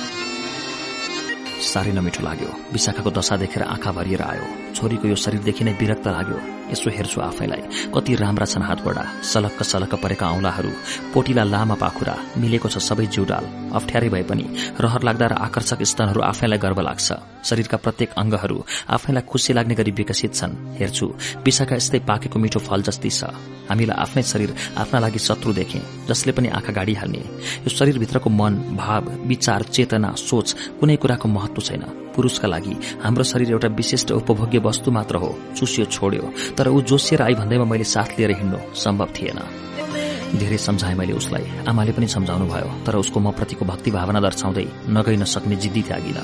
साह्रै 1.64 1.92
नमिठो 1.92 2.20
लाग्यो। 2.20 2.52
विशाखाको 2.72 3.10
दशा 3.10 3.36
देखेर 3.36 3.62
आँखा 3.62 3.92
भरिएर 3.92 4.22
आयो। 4.22 4.63
छोरीको 4.74 5.08
यो 5.08 5.16
शरीरदेखि 5.16 5.64
नै 5.64 5.72
विरक्त 5.80 6.06
लाग्यो। 6.08 6.38
यसो 6.64 6.90
हेर्छु 6.90 7.20
आफैलाई। 7.20 7.62
कति 7.94 8.14
राम्रा 8.14 8.46
छन् 8.46 8.62
हातबडा 8.62 9.02
सलक्क 9.22 9.62
सलक्क 9.62 9.94
परेका 10.02 10.26
औंलाहरू। 10.34 10.70
पोटिला 11.14 11.44
लामा 11.44 11.74
पाखुरा। 11.74 12.14
मिलेको 12.38 12.68
छ 12.68 12.78
सबै 12.78 13.06
जिउडाल। 13.06 13.44
अप्ठ्यारै 13.78 14.08
भए 14.08 14.24
पनि 14.24 14.44
रहर 14.80 15.02
लाग्दा 15.04 15.26
र 15.26 15.34
आकर्षक 15.46 15.82
स्तनहरू 15.82 16.20
आफैलाई 16.20 16.58
गर्व 16.58 16.80
लाग्छ। 16.80 17.08
शरीरका 17.44 17.76
प्रत्येक 17.76 18.10
अङ्गहरू 18.16 18.58
आफैलाई 18.90 19.22
खुसी 19.28 19.52
लाग्ने 19.52 19.74
गरी 19.74 19.92
विकसित 19.92 20.32
छन्। 20.34 20.52
हेर्छु 20.80 21.06
विशाखा 21.44 21.76
यस्तै 21.76 21.98
पाकेको 22.08 22.38
मिठो 22.38 22.58
फल 22.58 22.80
जस्तै 22.82 23.10
छ। 23.10 23.20
हामीलाई 23.68 23.96
आफ्नै 23.96 24.22
शरीर 24.22 24.50
आफ्ना 24.82 24.98
लागि 25.04 25.18
शत्रु 25.18 25.52
देखे 25.52 25.80
जसले 26.08 26.32
पनि 26.32 26.48
आँखा 26.48 26.72
गाडिहाल्ने। 26.72 27.22
यो 27.64 27.68
शरीरभित्रको 27.68 28.28
मन 28.30 28.52
भाव 28.76 29.02
विचार 29.28 29.62
चेतना 29.74 30.10
सोच 30.18 30.48
कुनै 30.80 30.96
कुराको 30.96 31.28
महत्व 31.28 31.60
छैन। 31.60 32.03
पुरूषका 32.14 32.48
लागि। 32.48 32.74
हाम्रो 33.02 33.24
शरीर 33.24 33.50
एउटा 33.50 33.68
विशिष्ट 33.74 34.12
उपभोग्य 34.12 34.58
वस्तु 34.64 34.90
मात्र 34.90 35.16
हो 35.16 35.34
चुस्यो 35.56 35.84
छोड्यो। 35.86 36.32
तर 36.56 36.68
ऊ 36.68 36.80
जोसिएर 36.82 37.22
आई 37.22 37.34
भन्दैमा 37.34 37.64
मैले 37.64 37.84
साथ 37.84 38.18
लिएर 38.18 38.30
हिँड्नु 38.38 38.58
सम्भव 38.74 39.08
थिएन। 39.16 39.40
धेरै 40.34 40.56
सम्झाएँ 40.58 40.94
मैले 40.98 41.12
उसलाई। 41.14 41.44
आमाले 41.68 41.92
पनि 41.94 42.06
सम्झाउनु 42.10 42.46
भयो 42.50 42.70
तर 42.86 42.96
उसको 42.98 43.20
म 43.20 43.30
प्रतिको 43.38 43.64
भक्ति 43.64 43.90
भावना 43.94 44.20
दर्शाउँदै 44.20 44.66
नगइ 44.90 45.16
नसक्ने 45.22 45.56
जिद्दी 45.62 45.82
त्यागिन। 45.86 46.18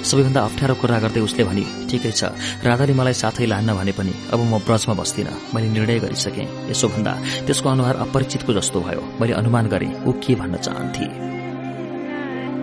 सबैभन्दा 0.00 0.40
अप्ठ्यारो 0.40 0.74
कुरा 0.80 0.98
गर्दै 1.04 1.20
उसले 1.20 1.44
भनी 1.44 1.64
ठिकै 1.90 2.12
छ। 2.12 2.32
राधाले 2.64 2.94
मलाई 2.96 3.12
साथै 3.20 3.46
लान्न 3.52 3.76
भने 3.76 3.92
पनि 3.92 4.12
अब 4.32 4.40
म 4.48 4.64
ब्रजमा 4.64 4.94
बस्दिन। 4.96 5.28
मैले 5.52 5.68
निर्णय 5.76 5.98
गरिसकेँ। 6.00 6.72
यसो 6.72 6.88
भन्दा 6.88 7.12
त्यसको 7.44 7.68
अनुहार 7.68 7.96
अपरिचितको 8.08 8.50
जस्तो 8.56 8.80
भयो। 8.80 9.02
मैले 9.20 9.32
अनुमान 9.36 9.68
गरेँ 9.68 9.92
ऊ 10.08 10.12
के 10.24 10.34
भन्न 10.40 10.56
चाहन्थे? 10.56 11.39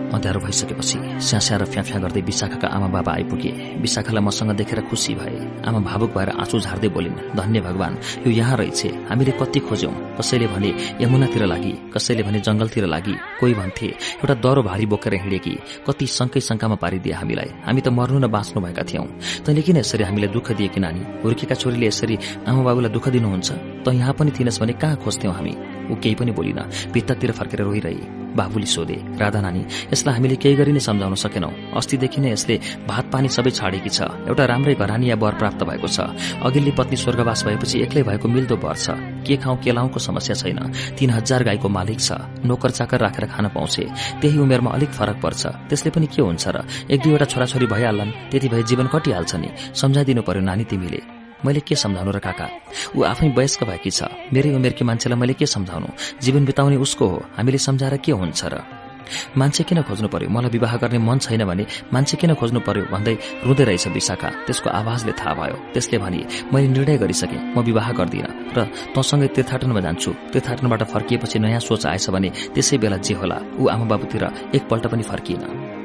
अँध्यारो 0.08 0.40
भइसकेपछि 0.40 0.98
स्यास्या 1.20 1.56
र 1.58 1.64
फ्याफ्या 1.68 1.98
गर्दै 2.00 2.20
विशाखाका 2.24 2.68
आमा 2.68 2.86
बाबा 2.88 3.12
आइपुगे। 3.12 3.50
विशाखालाई 3.76 4.24
मसँग 4.24 4.50
देखेर 4.56 4.80
खुसी 4.88 5.14
भए। 5.14 5.36
आमा 5.68 5.80
भावुक 5.84 6.10
भएर 6.16 6.28
आँसु 6.32 6.58
झार्दै 6.58 6.88
बोलिन् 6.88 7.36
धन्य 7.36 7.60
भगवान 7.60 7.98
यो 8.24 8.30
यहाँ 8.32 8.56
रहेछ। 8.56 8.80
हामीले 9.08 9.32
कति 9.36 9.60
खोज्यौं। 9.68 9.92
कसैले 10.16 10.46
भने 10.48 10.70
यमुनातिर 11.04 11.44
लागि 11.44 11.72
कसैले 11.94 12.22
भने 12.24 12.40
जंगलतिर 12.40 12.86
लागि 12.86 13.14
कोही 13.40 13.54
भन्थे 13.54 13.86
एउटा 13.86 14.34
दरो 14.40 14.62
भारी 14.62 14.86
बोकेर 14.86 15.14
हिँडेकी 15.14 15.54
कति 15.86 16.06
शंकै 16.08 16.40
शंकामा 16.40 16.76
पारिदिए 16.80 17.12
हामीलाई। 17.12 17.50
हामी 17.68 17.80
त 17.80 17.88
मर्नु 17.92 18.18
न 18.18 18.26
बाँच्नु 18.32 18.64
भएका 18.64 18.82
थियौं। 18.88 19.06
तैँले 19.44 19.62
किन 19.62 19.76
यसरी 19.76 20.04
हामीलाई 20.08 20.32
दुःख 20.32 20.52
दिएकी 20.56 20.80
नानी? 20.80 21.00
हुर्केका 21.20 21.54
छोरीले 21.54 21.86
यसरी 21.86 22.16
आमा 22.48 22.62
बाबुलाई 22.64 22.92
दुःख 22.96 23.08
दिनुहुन्छ? 23.12 23.48
त 23.84 23.92
यहाँ 23.92 24.12
पनि 24.16 24.30
थिइनस् 24.32 24.60
भने 24.60 24.72
कहाँ 24.72 24.96
खोज्थ्यौं 25.04 25.34
हामी? 25.36 25.54
ऊ 25.88 25.94
केही 26.00 26.14
पनि 26.16 26.32
बोलिन 26.32 26.60
भित्तातिर 26.92 27.32
फर्केर 27.32 27.60
रोइरहे। 27.62 28.16
बाबुले 28.28 28.66
सोधे 28.66 28.96
राधा 29.18 29.40
नानी 29.40 29.62
यसलाई 29.98 30.14
हामीले 30.14 30.36
केही 30.38 30.54
गरी 30.54 30.72
नै 30.72 30.78
सम्झाउन 30.78 31.14
सकेनौ। 31.18 31.50
अस्तिदेखि 31.74 32.20
नै 32.22 32.30
यसले 32.38 32.54
भात 32.86 33.04
पानी 33.10 33.28
सबै 33.28 33.50
छाडेकी 33.50 33.90
छ। 33.90 34.06
एउटा 34.30 34.44
राम्रै 34.46 34.74
घरानी 34.78 35.10
वर 35.18 35.34
प्राप्त 35.42 35.60
भएको 35.66 35.88
छ। 35.90 35.98
अघिल्ली 36.38 36.72
पत्नी 36.78 36.96
स्वर्गवास 37.02 37.42
भएपछि 37.44 37.76
एक्लै 37.82 38.02
भएको 38.06 38.26
मिल्दो 38.30 38.56
वर 38.62 38.76
छ। 38.78 38.94
के 39.26 39.34
खाउँ 39.42 39.58
के 39.58 39.74
लाउको 39.74 39.98
समस्या 39.98 40.34
छैन। 40.38 40.58
तीन 40.94 41.10
हजार 41.10 41.42
गाईको 41.42 41.68
मालिक 41.68 41.98
छ। 41.98 42.14
नोकर 42.46 42.70
चाकर 42.70 42.98
राखेर 43.02 43.26
खान 43.26 43.48
पाउँछ। 43.50 43.76
त्यही 44.22 44.38
उमेरमा 44.38 44.70
अलिक 44.70 44.90
फरक 44.94 45.18
पर्छ। 45.18 45.42
त्यसले 45.66 45.90
पनि 45.90 46.06
के 46.06 46.22
हुन्छ 46.22 46.44
र? 46.48 46.62
एक 46.86 46.98
दुईवटा 47.02 47.26
छोराछोरी 47.26 47.66
भइहाल्लान् 47.66 48.30
त्यति 48.30 48.48
भए 48.48 48.62
जीवन 48.62 48.86
कटिहाल्छ 48.86 49.34
नि। 49.34 49.48
सम्झाइदिनु 49.74 50.22
पर्यो 50.22 50.42
नानी 50.46 50.64
तिमीले। 50.64 51.00
मैले 51.44 51.60
के 51.60 51.74
सम्झाउनु 51.74 52.10
र 52.10 52.18
काका? 52.18 52.46
ऊ 52.94 53.02
आफै 53.02 53.28
वयस्क 53.34 53.64
भएकी 53.64 53.90
छ। 53.90 54.10
मेरै 54.32 54.54
उमेरकी 54.54 54.84
मान्छेलाई 54.84 55.18
मैले 55.18 55.34
के 55.34 55.46
सम्झाउनु? 55.46 55.88
जीवन 56.22 56.44
बिताउने 56.44 56.76
उसको 56.76 57.06
हो। 57.06 57.18
हामीले 57.38 57.58
सम्झाएर 57.58 57.96
के 57.98 58.12
हुन्छ 58.12 58.44
र? 58.46 58.87
मान्छे 59.36 59.62
किन 59.64 59.82
खोज्नु 59.82 60.08
पर्यो? 60.08 60.28
मलाई 60.28 60.50
विवाह 60.50 60.76
गर्ने 60.82 60.98
मन 60.98 61.18
छैन 61.18 61.44
भने 61.44 61.64
मान्छे 61.92 62.16
किन 62.16 62.34
खोज्नु 62.34 62.60
पर्यो 62.60 62.84
भन्दै 62.92 63.14
रुँदै 63.46 63.64
रहेछ 63.64 63.86
विशाखा। 63.88 64.28
त्यसको 64.46 64.68
आवाजले 64.70 65.12
थाहा 65.12 65.34
भयो। 65.34 65.56
त्यसले 65.74 65.98
भने 65.98 66.20
मैले 66.52 66.68
निर्णय 66.68 66.96
गरिसकेँ। 66.98 67.40
म 67.54 67.62
विवाह 67.62 67.92
गर्दिन 67.92 68.26
र 68.56 68.58
तँसँगै 68.94 69.28
तीर्थाटनमा 69.36 69.80
जान्छु। 69.80 70.10
तीर्थाटनबाट 70.32 70.82
फर्किएपछि 70.92 71.38
नयाँ 71.38 71.60
सोच 71.60 71.86
आएछ 71.86 72.10
भने 72.10 72.28
त्यसै 72.54 72.76
बेला 72.78 72.96
जे 72.98 73.14
होला 73.14 73.38
ऊ 73.58 73.66
आमा 73.68 73.84
बाबुतिर 73.86 74.24
एकपल्ट 74.54 74.86
पनि 74.86 75.02
फर्किएन। 75.02 75.77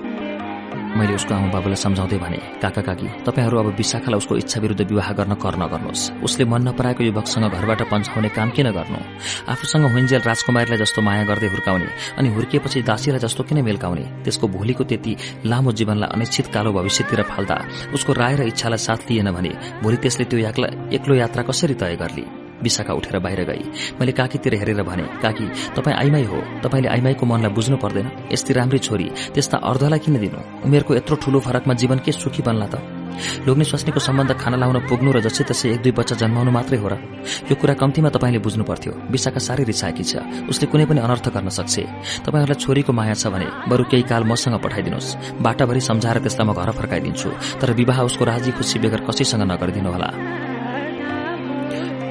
मैले 0.94 1.14
उसको 1.16 1.34
आमा 1.34 1.50
बाबुलाई 1.50 1.76
सम्झाउँदै 1.76 2.18
भने 2.18 2.40
काका 2.62 2.82
काकी 2.82 3.08
तपाईँहरू 3.26 3.58
अब 3.60 3.68
विशाखालाई 3.78 4.18
उसको 4.18 4.34
इच्छा 4.38 4.60
विरूद्ध 4.62 4.82
विवाह 4.86 5.10
गर्न 5.20 5.34
कर 5.42 5.56
नगर्नुहोस्। 5.58 6.04
उसले 6.22 6.46
मन 6.46 6.62
नपराएको 6.68 7.04
युवकसँग 7.04 7.46
घरबाट 7.50 7.82
पन्छाउने 7.90 8.30
काम 8.30 8.50
किन 8.54 8.70
गर्नु? 8.72 9.00
आफूसँग 9.50 9.86
हुन्जेल 9.94 10.22
राजकुमारीलाई 10.22 10.78
जस्तो 10.78 11.02
माया 11.02 11.24
गर्दै 11.26 11.48
हुर्काउने 11.50 11.88
अनि 12.18 12.30
हुर्किएपछि 12.36 12.82
दासीलाई 12.86 13.20
जस्तो 13.26 13.44
किन 13.44 13.64
मेल्काउने? 13.66 14.06
त्यसको 14.24 14.48
भोलिको 14.48 14.84
त्यति 14.84 15.14
लामो 15.46 15.72
जीवनलाई 15.72 16.10
अनिश्चित 16.14 16.48
कालो 16.54 16.72
भविष्यतिर 16.78 17.22
फाल्दा 17.32 17.58
उसको 17.94 18.12
राय 18.14 18.36
र 18.36 18.42
इच्छालाई 18.54 18.78
साथ 18.78 19.10
लिएन 19.10 19.32
भने 19.32 19.52
भोलि 19.82 19.98
त्यसले 19.98 20.26
त्यो 20.30 20.40
एक्लो 20.94 21.14
यात्रा 21.16 21.44
कसरी 21.44 21.74
तय 21.74 21.96
गर्ली? 21.96 22.43
विशाखा 22.62 22.94
उठेर 22.94 23.20
बाहिर 23.20 23.42
गई। 23.44 23.64
मैले 24.00 24.12
काकीतिर 24.12 24.54
हेरेर 24.56 24.84
भने 24.84 25.04
काकी 25.22 25.46
तपाईँ 25.76 25.98
आइमाई 25.98 26.24
हो। 26.24 26.38
तपाईँले 26.64 26.90
आइमाईको 26.90 27.26
मनलाई 27.26 27.52
बुझ्नु 27.52 27.78
पर्दैन। 27.78 28.08
यस्तै 28.32 28.54
राम्री 28.54 28.80
छोरी 28.80 29.08
त्यस्ता 29.34 29.58
अर्धलाई 29.58 30.00
किन 30.00 30.20
दिनु? 30.20 30.40
उमेरको 30.66 30.96
यत्रो 30.96 31.16
ठूलो 31.24 31.40
फरकमा 31.40 31.74
जीवन 31.74 31.98
के 32.06 32.12
सुखी 32.12 32.42
बन्ला 32.44 32.68
त? 32.68 32.76
लोग्ने 33.46 33.66
स्वास्नीको 33.66 34.00
सम्बन्ध 34.00 34.34
खाना 34.42 34.58
लाउन 34.58 34.90
पुग्नु 34.90 35.12
र 35.14 35.22
जसै 35.22 35.44
तसै 35.46 35.70
एक 35.78 35.82
दुई 35.86 35.94
बच्चा 35.94 36.16
जन्माउनु 36.18 36.50
मात्रै 36.50 36.78
हो 36.82 36.88
र 36.90 36.98
यो 37.46 37.56
कुरा 37.62 37.74
कम्तीमा 37.78 38.10
तपाईँले 38.10 38.40
बुझ्नु 38.42 38.64
पर्थ्यो। 38.66 38.94
विशाखा 39.14 39.38
साह्रै 39.38 39.64
रिसाएकी 39.70 40.04
छ। 40.04 40.14
उसले 40.50 40.66
कुनै 40.66 40.86
पनि 40.90 41.00
अनर्थ 41.06 41.30
गर्न 41.30 41.50
सक्छ। 41.54 41.76
तपाईँहरूलाई 42.26 42.58
छोरीको 42.58 42.90
माया 42.90 43.14
छ 43.14 43.30
भने 43.30 43.70
बरु 43.70 43.84
केही 43.86 44.04
काल 44.10 44.24
मसँग 44.26 44.58
पठाइदिनुहोस्। 44.58 45.38
बाटाभरि 45.46 45.82
सम्झाएर 45.82 46.26
त्यसलाई 46.26 46.48
म 46.48 46.52
घर 46.58 46.70
फर्काइदिन्छु। 46.74 47.30
तर 47.62 47.70
विवाह 47.78 48.02
उसको 48.02 48.24
राजी 48.26 48.52
खुसी 48.58 48.80
बेगर 48.82 49.06
कसैसँग 49.06 49.46
नगरिदिनुहोला। 49.46 50.10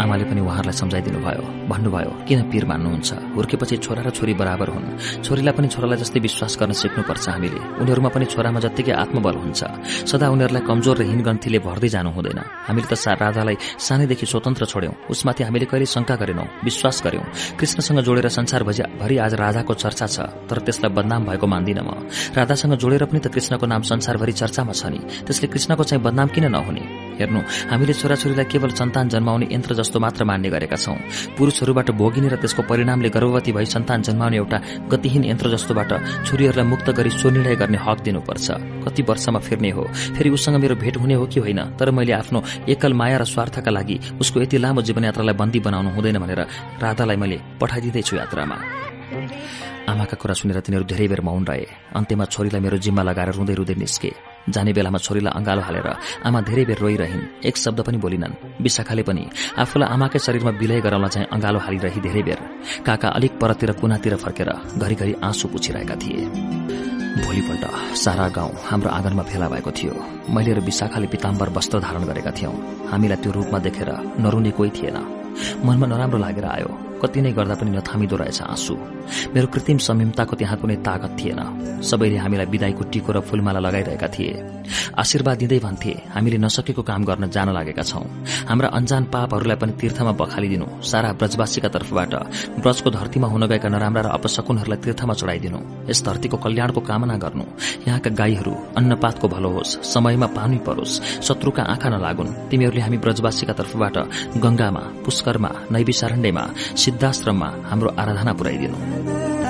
आमाले 0.01 0.25
पनि 0.25 0.41
उहाँहरूलाई 0.41 0.76
सम्झाइदिनु 0.81 1.21
भयो 1.21 1.44
भन्नुभयो 1.69 2.10
किन 2.28 2.41
पीर 2.51 2.65
मान्नुहुन्छ? 2.71 3.10
हुर्केपछि 3.37 3.76
छोरा 3.85 4.03
र 4.07 4.10
छोरी 4.10 4.35
बराबर 4.41 4.69
हुन्। 4.73 4.87
छोरीलाई 5.21 5.53
पनि 5.53 5.69
छोरालाई 5.69 5.99
जस्तै 6.03 6.21
विश्वास 6.21 6.53
गर्न 6.60 6.73
सिक्नुपर्छ 6.73 7.25
हामीले। 7.28 7.60
उनीहरूमा 7.83 8.10
पनि 8.15 8.25
छोरामा 8.33 8.60
जत्तिकै 8.65 8.92
आत्मबल 8.92 9.37
हुन्छ। 9.42 9.60
सदा 10.08 10.26
उनीहरूलाई 10.33 10.62
कमजोर 10.65 10.97
र 10.97 11.03
हिनगन्थीले 11.10 11.58
भर्दै 11.67 11.89
जानु 11.92 12.10
हुँदैन। 12.17 12.41
हामीले 12.69 12.87
त 12.89 12.94
राधालाई 12.97 13.57
सानैदेखि 13.78 14.26
स्वतन्त्र 14.26 14.65
छोड्यौं। 14.73 14.94
उसमाथि 15.12 15.42
हामीले 15.44 15.67
कहिले 15.67 15.87
शंका 15.87 16.15
गरेनौं 16.17 16.47
विश्वास 16.65 16.97
गर्यौं। 17.05 17.26
कृष्णसँग 17.58 17.99
जोडेर 18.07 18.28
संसारभरि 18.28 19.17
आज 19.19 19.33
राधाको 19.35 19.75
चर्चा 19.75 20.07
छ 20.07 20.17
तर 20.49 20.58
त्यसलाई 20.65 20.91
बदनाम 20.92 21.23
भएको 21.28 21.47
मान्दिन 21.47 21.78
म। 21.83 21.91
राधासँग 22.37 22.75
जोडेर 22.78 23.05
पनि 23.10 23.21
त 23.21 23.26
कृष्णको 23.33 23.67
नाम 23.67 23.83
संसारभरि 23.83 24.33
चर्चामा 24.33 24.73
छ 24.73 24.83
नि। 24.92 25.01
त्यसले 25.26 25.47
कृष्णको 25.53 25.83
चाहिँ 25.85 26.03
बदनाम 26.03 26.28
किन 26.35 26.47
नहुने? 26.53 26.85
हेर्नु 27.21 27.41
हामीले 27.71 27.92
छोराछोरीलाई 27.92 28.47
केवल 28.53 28.71
सन्तान 28.73 29.08
जन्माउने 29.12 29.47
यन्त्र 29.53 29.73
जस्तो 29.75 29.92
मात्र 29.99 30.25
मान्ने 30.25 30.49
गरेका 30.49 30.76
छौं। 30.76 30.97
पुरूषहरूबाट 31.37 31.91
भोगिने 31.91 32.28
र 32.28 32.37
त्यसको 32.37 32.62
परिणामले 32.62 33.08
गर्भवती 33.08 33.53
भई 33.53 33.67
सन्तान 33.67 34.03
जन्माउने 34.03 34.37
एउटा 34.37 34.58
गतिहीन 34.89 35.25
यन्त्र 35.25 35.51
जस्तोबाट 35.53 35.92
छोरीहरूलाई 36.26 36.67
मुक्त 36.67 36.91
गरी 36.91 37.10
स्वनिर्णय 37.10 37.57
गर्ने 37.57 37.78
हक 37.78 37.99
दिनुपर्छ। 38.01 38.47
कति 38.85 39.03
वर्षमा 39.03 39.39
फिर्ने 39.39 39.71
हो। 39.71 39.83
फेरि 40.17 40.31
उसँग 40.31 40.57
मेरो 40.57 40.75
भेट 40.76 40.97
हुने 40.97 41.15
हो 41.15 41.26
कि 41.26 41.41
होइन? 41.41 41.60
तर 41.76 41.91
मैले 41.91 42.12
आफ्नो 42.12 42.42
एकल 42.69 42.92
माया 42.92 43.17
र 43.19 43.25
स्वार्थका 43.25 43.71
लागि 43.71 43.97
उसको 44.21 44.41
यति 44.42 44.58
लामो 44.58 44.83
जीवनयात्रालाई 44.83 45.35
बन्दी 45.35 45.60
बनाउनु 45.60 45.91
हुँदैन 45.91 46.19
भनेर 46.19 46.41
राधालाई 46.83 47.17
मैले 47.17 47.39
पठाइदिँदैछु 47.60 48.17
यात्रामा। 48.17 48.57
आमाका 49.83 50.17
कुरा 50.17 50.35
सुनेर 50.35 50.60
तिनीहरू 50.60 50.87
धेरै 50.87 51.08
बेर 51.08 51.21
मौन 51.21 51.44
रहे। 51.44 51.67
अन्त्यमा 51.97 52.25
छोरीलाई 52.25 52.60
मेरो 52.60 52.78
जिम्मा 52.78 53.03
लगाएर 53.03 53.31
रुँदै 53.35 53.55
रुँदै 53.55 53.75
निस्के। 53.75 54.31
जाने 54.49 54.73
बेलामा 54.73 54.99
छोरीलाई 54.99 55.33
अंगालो 55.39 55.62
हालेर 55.62 55.89
आमा 56.26 56.41
धेरै 56.41 56.65
बेर 56.65 56.78
रोइरहन्। 56.78 57.47
एक 57.47 57.57
शब्द 57.57 57.81
पनि 57.87 57.99
बोलिनन्। 57.99 58.62
विशाखाले 58.62 59.03
पनि 59.03 59.23
आफूलाई 59.58 59.89
आमाकै 59.89 60.19
शरीरमा 60.19 60.51
विलय 60.58 60.81
गराउन 60.81 61.07
चाहिँ 61.08 61.28
अंगालो 61.31 61.58
हालिरही 61.58 62.01
धेरै 62.01 62.23
बेर। 62.23 62.41
काका 62.87 63.08
अलिक 63.08 63.33
परतिर 63.39 63.73
कुनातिर 63.81 64.15
फर्केर 64.17 64.51
घरिघरि 64.78 65.15
आँसु 65.23 65.49
पुछिरहेका 65.49 65.94
थिए। 65.94 66.26
भोलिपल्ट 67.23 67.65
सारा 67.94 68.28
गाउँ 68.28 68.53
हाम्रो 68.67 68.91
आँगनमा 68.91 69.23
फेला 69.23 69.49
भएको 69.49 69.71
थियो। 69.71 69.94
मैले 70.35 70.53
र 70.53 70.60
विशाखाले 70.60 71.07
पिताम्बर 71.07 71.49
वस्त्र 71.57 71.81
धारण 71.81 72.03
गरेका 72.05 72.31
थियौं। 72.31 72.55
हामीलाई 72.91 73.19
त्यो 73.23 73.33
रूपमा 73.33 73.58
देखेर 73.58 73.91
नरुने 74.19 74.51
कोही 74.51 74.71
थिएन। 74.71 74.99
मनमा 75.65 75.87
नराम्रो 75.87 76.19
लागेर 76.19 76.44
आयो। 76.44 76.92
कति 77.02 77.20
नै 77.20 77.33
गर्दा 77.33 77.54
पनि 77.58 77.70
नथामिदो 77.76 78.17
रहेछ 78.17 78.40
आँसु। 78.42 78.74
मेरो 79.35 79.47
कृत्रिम 79.52 79.78
संयमताको 79.78 80.35
त्यहाँ 80.36 80.56
कुनै 80.58 80.76
तागत 80.86 81.12
थिएन। 81.18 81.40
सबैले 81.83 82.17
हामीलाई 82.22 82.47
विदाईको 82.47 82.83
टिको 82.92 83.10
र 83.12 83.20
फूलमाला 83.20 83.60
लगाइरहेका 83.60 84.08
थिए। 84.15 84.33
आशीर्वाद 84.94 85.36
दिँदै 85.38 85.58
भन्थे 85.58 85.92
हामीले 86.15 86.38
नसकेको 86.38 86.83
काम 86.83 87.02
गर्न 87.04 87.28
जान 87.28 87.49
लागेका 87.52 87.83
छौं। 87.83 88.04
हाम्रा 88.49 88.68
अन्जान 88.78 89.04
पापहरूलाई 89.12 89.56
पनि 89.58 89.72
तीर्थमा 89.81 90.12
बखालिदिनु। 90.15 90.67
सारा 90.81 91.12
ब्रजवासीका 91.18 91.68
तर्फबाट 91.68 92.15
ब्रजको 92.62 92.88
धरतीमा 92.90 93.26
हुन 93.28 93.42
गएका 93.51 93.68
नराम्रा 93.68 94.02
र 94.02 94.08
अपशकुनहरूलाई 94.17 94.78
तीर्थमा 94.78 95.15
चढ़ाइदिनु। 95.15 95.58
यस 95.90 96.01
धरतीको 96.06 96.36
कल्याणको 96.36 96.81
कामना 96.81 97.17
गर्नु। 97.18 97.44
यहाँका 97.88 98.10
गाईहरू 98.10 98.52
अन्नपातको 98.78 99.26
भलो 99.28 99.51
होस् 99.51 99.76
समयमा 99.92 100.26
पानी 100.38 100.58
परोस् 100.62 101.01
शत्रुका 101.26 101.62
आँखा 101.65 101.88
नलागुन्। 101.90 102.35
तिमीहरूले 102.51 102.83
हामी 102.83 102.99
ब्रजवासीका 103.04 103.52
तर्फबाट 103.52 103.97
गंगामा 104.38 104.83
पुष्करमा 105.04 105.51
नैविसारण्यमा 105.72 106.44
सिद्धाश्रममा 106.92 107.49
हाम्रो 107.69 107.91
आराधना 108.01 108.33
पुर्याइदिनु 108.39 109.42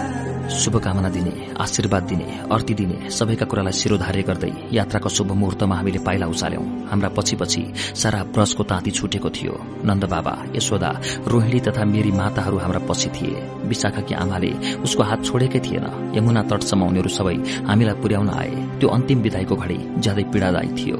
शुभकामना 0.53 1.09
दिने 1.09 1.33
आशीर्वाद 1.61 2.03
दिने 2.03 2.25
अर्ती 2.53 2.75
दिने 2.75 3.11
सबैका 3.11 3.47
कुरालाई 3.47 3.73
शिरोधार्य 3.73 4.23
गर्दै 4.23 4.53
यात्राको 4.73 5.09
शुभ 5.09 5.33
मुहूर्तमा 5.33 5.77
हामीले 5.77 5.99
पाइला 6.07 6.27
उचाल्यौं 6.27 6.65
हाम्रा 6.91 7.09
पछि 7.17 7.37
पछि 7.37 7.63
सारा 7.97 8.23
ब्रजको 8.35 8.63
ताँती 8.63 8.91
छुटेको 8.91 9.31
थियो। 9.31 9.55
नन्द 9.89 10.05
बाबा 10.05 10.35
यशोदा 10.57 10.91
रोहिणी 11.27 11.61
तथा 11.67 11.85
मेरी 11.85 12.13
माताहरू 12.13 12.59
हाम्रा 12.59 12.81
पछि 12.89 13.09
थिए। 13.17 13.43
विशाखाकी 13.65 14.15
आमाले 14.15 14.53
उसको 14.85 15.03
हात 15.03 15.25
छोडेकै 15.25 15.61
थिएन। 15.61 15.87
यमुना 16.17 16.43
तटसम्म 16.51 16.83
उनीहरू 16.85 17.11
सबै 17.11 17.37
हामीलाई 17.69 17.97
पुर्याउन 18.03 18.29
आए। 18.31 18.53
त्यो 18.79 18.89
अन्तिम 18.89 19.19
विदाईको 19.23 19.57
घड़ी 19.57 19.79
ज्यादै 20.05 20.25
पीड़ादायी 20.33 20.71
थियो। 20.79 20.99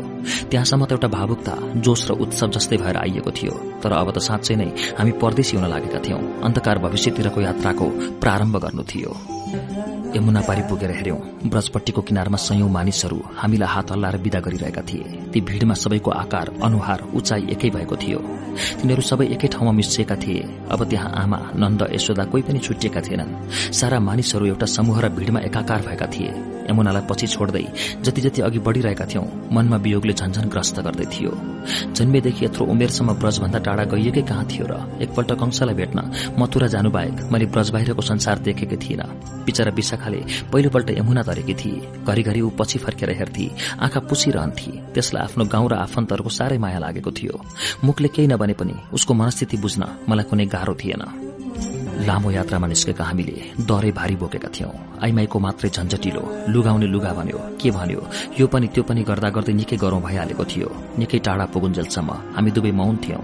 त्यहाँसम्म 0.51 0.85
त 0.87 0.93
एउटा 0.93 1.09
भावुकता 1.09 1.55
जोश 1.85 2.01
र 2.09 2.13
उत्सव 2.25 2.49
जस्तै 2.57 2.77
भएर 2.83 2.97
आइएको 2.97 3.31
थियो। 3.31 3.53
तर 3.83 3.93
अब 3.93 4.09
त 4.17 4.19
साँच्चै 4.19 4.57
नै 4.57 4.69
हामी 4.99 5.13
परदेशी 5.21 5.57
हुन 5.57 5.67
लागेका 5.69 5.99
थियौं। 6.01 6.23
अन्धकार 6.47 6.79
भविष्यतिरको 6.79 7.41
यात्राको 7.41 7.87
प्रारम्भ 8.23 8.57
गर्नु 8.65 8.85
थियो। 8.89 9.13
यमुना 10.17 10.41
पारी 10.41 10.63
पुगेर 10.69 10.91
हेर्यौं 10.91 11.19
ब्रजपट्टिको 11.49 12.01
किनारमा 12.03 12.37
सयौं 12.37 12.69
मानिसहरू 12.69 13.19
हामीलाई 13.37 13.69
हात 13.69 13.91
हल्लाएर 13.93 14.17
विदा 14.17 14.41
गरिरहेका 14.41 14.83
थिए। 14.83 15.05
ती 15.33 15.41
भीड़मा 15.41 15.75
सबैको 15.75 16.11
आकार 16.11 16.47
अनुहार 16.63 17.01
उचाइ 17.15 17.43
एकै 17.51 17.71
भएको 17.71 17.97
थियो। 17.97 18.19
तिनीहरू 18.81 19.03
सबै 19.03 19.27
एकै 19.27 19.49
ठाउँमा 19.49 19.73
मिसिएका 19.73 20.17
थिए। 20.17 20.43
अब 20.71 20.85
त्यहाँ 20.85 21.11
आमा 21.23 21.39
नन्द 21.57 21.89
यशोदा 21.95 22.25
कोही 22.25 22.43
पनि 22.43 22.59
छुटिएका 22.59 23.01
थिएनन्। 23.01 23.37
सारा 23.73 24.01
मानिसहरू 24.01 24.47
एउटा 24.47 24.67
समूह 24.67 25.01
र 25.01 25.09
भीड़मा 25.09 25.41
एकाकार 25.41 25.81
भएका 25.89 26.07
थिए। 26.07 26.52
यमुनालाई 26.71 27.03
पछि 27.11 27.27
छोड्दै 27.27 27.65
जति 28.05 28.21
जति 28.21 28.43
अघि 28.43 28.59
बढ़िरहेका 28.67 29.07
थियौं 29.07 29.27
मनमा 29.53 29.77
वियोगले 29.85 30.13
झन्झन 30.13 30.49
ग्रस्त 30.49 30.81
गर्दै 30.81 31.07
थियो। 31.13 31.33
जन्मेदेखि 31.97 32.45
यत्रो 32.45 32.67
उमेरसम्म 32.67 33.13
ब्रजभन्दा 33.23 33.59
टाढा 33.67 33.85
गइएकै 33.93 34.23
कहाँ 34.31 34.47
थियो 34.51 34.67
र 34.71 34.75
एकपल्ट 35.03 35.33
कंसलाई 35.41 35.75
भेट्न 35.75 35.99
मथुरा 36.39 36.67
जानु 36.75 36.91
बाहेक 36.91 37.17
मैले 37.33 37.47
ब्रज 37.55 37.71
बाहिरको 37.71 38.03
संसार 38.03 38.39
देखेकै 38.47 38.77
थिइनँ। 38.85 39.09
बिचरा 39.47 39.73
विशाखाले 39.73 40.21
पहिलोपल्ट 40.53 40.91
यमुना 40.99 41.23
तरेकी 41.23 41.55
थिए 41.55 42.05
घरिघरि 42.07 42.41
ऊ 42.41 42.51
पछि 42.59 42.79
फर्केर 42.79 43.11
हेर्थे 43.19 43.47
आँखा 43.81 44.01
पुसिरहन्थे। 44.11 44.71
त्यसलाई 44.95 45.23
आफ्नो 45.23 45.45
गाउँ 45.45 45.69
र 45.71 45.75
आफन्तहरूको 45.87 46.31
साह्रै 46.31 46.59
माया 46.59 46.79
लागेको 46.79 47.11
थियो। 47.11 47.35
मुखले 47.85 48.09
केही 48.15 48.29
नबने 48.29 48.55
पनि 48.61 48.75
उसको 48.93 49.15
मनस्थिति 49.15 49.57
बुझ्न 49.57 49.83
मलाई 50.09 50.25
कुनै 50.31 50.47
गाह्रो 50.47 50.75
थिएन। 50.75 51.32
लामो 52.09 52.31
यात्रामा 52.31 52.67
निस्केका 52.67 53.05
हामीले 53.05 53.37
दरै 53.69 53.91
भारी 53.93 54.17
बोकेका 54.17 54.49
थियौं। 54.55 54.73
आइमाईको 55.05 55.39
मात्रै 55.39 55.69
झन्झटिलो 55.71 56.23
लुगाउने 56.49 56.87
लुगा 56.87 57.13
भन्यो 57.13 57.39
के 57.61 57.71
भन्यो? 57.71 58.01
यो 58.41 58.47
पनि 58.47 58.67
त्यो 58.75 58.83
पनि 58.89 59.03
गर्दा 59.03 59.29
गर्दै 59.37 59.53
निकै 59.53 59.77
गरौं 59.77 60.01
भइहालेको 60.01 60.45
थियो। 60.45 60.69
निकै 60.99 61.19
टाढा 61.27 61.45
पुगुन्जेलसम्म 61.53 62.11
हामी 62.35 62.51
दुवै 62.51 62.73
मौन 62.73 62.95
थियौं। 63.05 63.23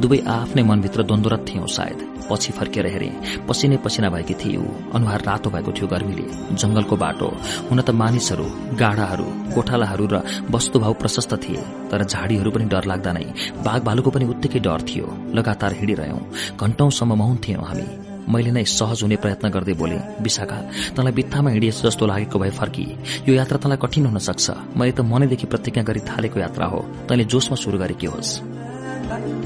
दुवै 0.00 0.18
आफ्नै 0.26 0.62
मनभित्र 0.62 1.00
द्वन्द्वरत 1.02 1.42
थियौं 1.48 1.66
सायद। 1.66 1.98
पछि 2.28 2.52
फर्केर 2.52 2.86
हेरे 2.86 3.10
पसिनै 3.48 3.76
पसिना 3.84 4.08
भएकी 4.10 4.34
थिए 4.34 4.60
अनुहार 4.96 5.20
रातो 5.24 5.48
भएको 5.50 5.70
थियो 5.72 5.86
गर्मीले। 5.88 6.26
जंगलको 6.60 6.96
बाटो 6.96 7.28
हुन 7.70 7.80
त 7.80 7.90
मानिसहरू 8.00 8.46
गाडाहरू 8.76 9.26
गोठालाहरू 9.54 10.06
र 10.12 10.16
वस्तुभाव 10.50 10.92
प्रशस्त 11.00 11.32
थिए। 11.44 11.62
तर 11.90 12.04
झाडीहरू 12.04 12.50
पनि 12.50 12.64
डर 12.72 12.84
लाग्दा 12.84 13.12
नै 13.12 13.26
बाघ 13.64 13.80
भालुको 13.88 14.10
पनि 14.10 14.24
उत्तिकै 14.32 14.60
डर 14.60 14.80
थियो। 14.88 15.06
लगातार 15.38 15.72
हिँडिरह्यौं। 15.80 16.22
घण्टौंसम्म 16.60 17.12
मौन 17.14 17.36
थियौं 17.44 17.64
हामी। 17.64 17.88
मैले 18.28 18.50
नै 18.52 18.64
सहज 18.64 19.02
हुने 19.02 19.16
प्रयत्न 19.16 19.48
गर्दै 19.48 19.74
बोले 19.74 19.98
विशाखा 20.20 20.58
तँलाई 20.96 21.12
बित्थामा 21.12 21.50
हिँडिएछ 21.50 21.82
जस्तो 21.82 22.06
लागेको 22.06 22.38
भए 22.38 22.50
फर्की। 22.50 22.84
यो 23.28 23.34
यात्रा 23.34 23.58
तँलाई 23.58 23.78
कठिन 23.82 24.06
हुन 24.06 24.18
सक्छ। 24.18 24.76
मैले 24.76 24.92
त 24.92 25.00
मनैदेखि 25.00 25.46
प्रतिज्ञा 25.46 25.82
गरी 25.82 26.00
थालेको 26.04 26.40
यात्रा 26.40 26.66
हो। 26.66 26.80
तैँले 27.08 27.24
जोसमा 27.24 27.56
शुरू 27.56 27.78
गरेकी 27.78 28.06
होस्। 28.06 28.30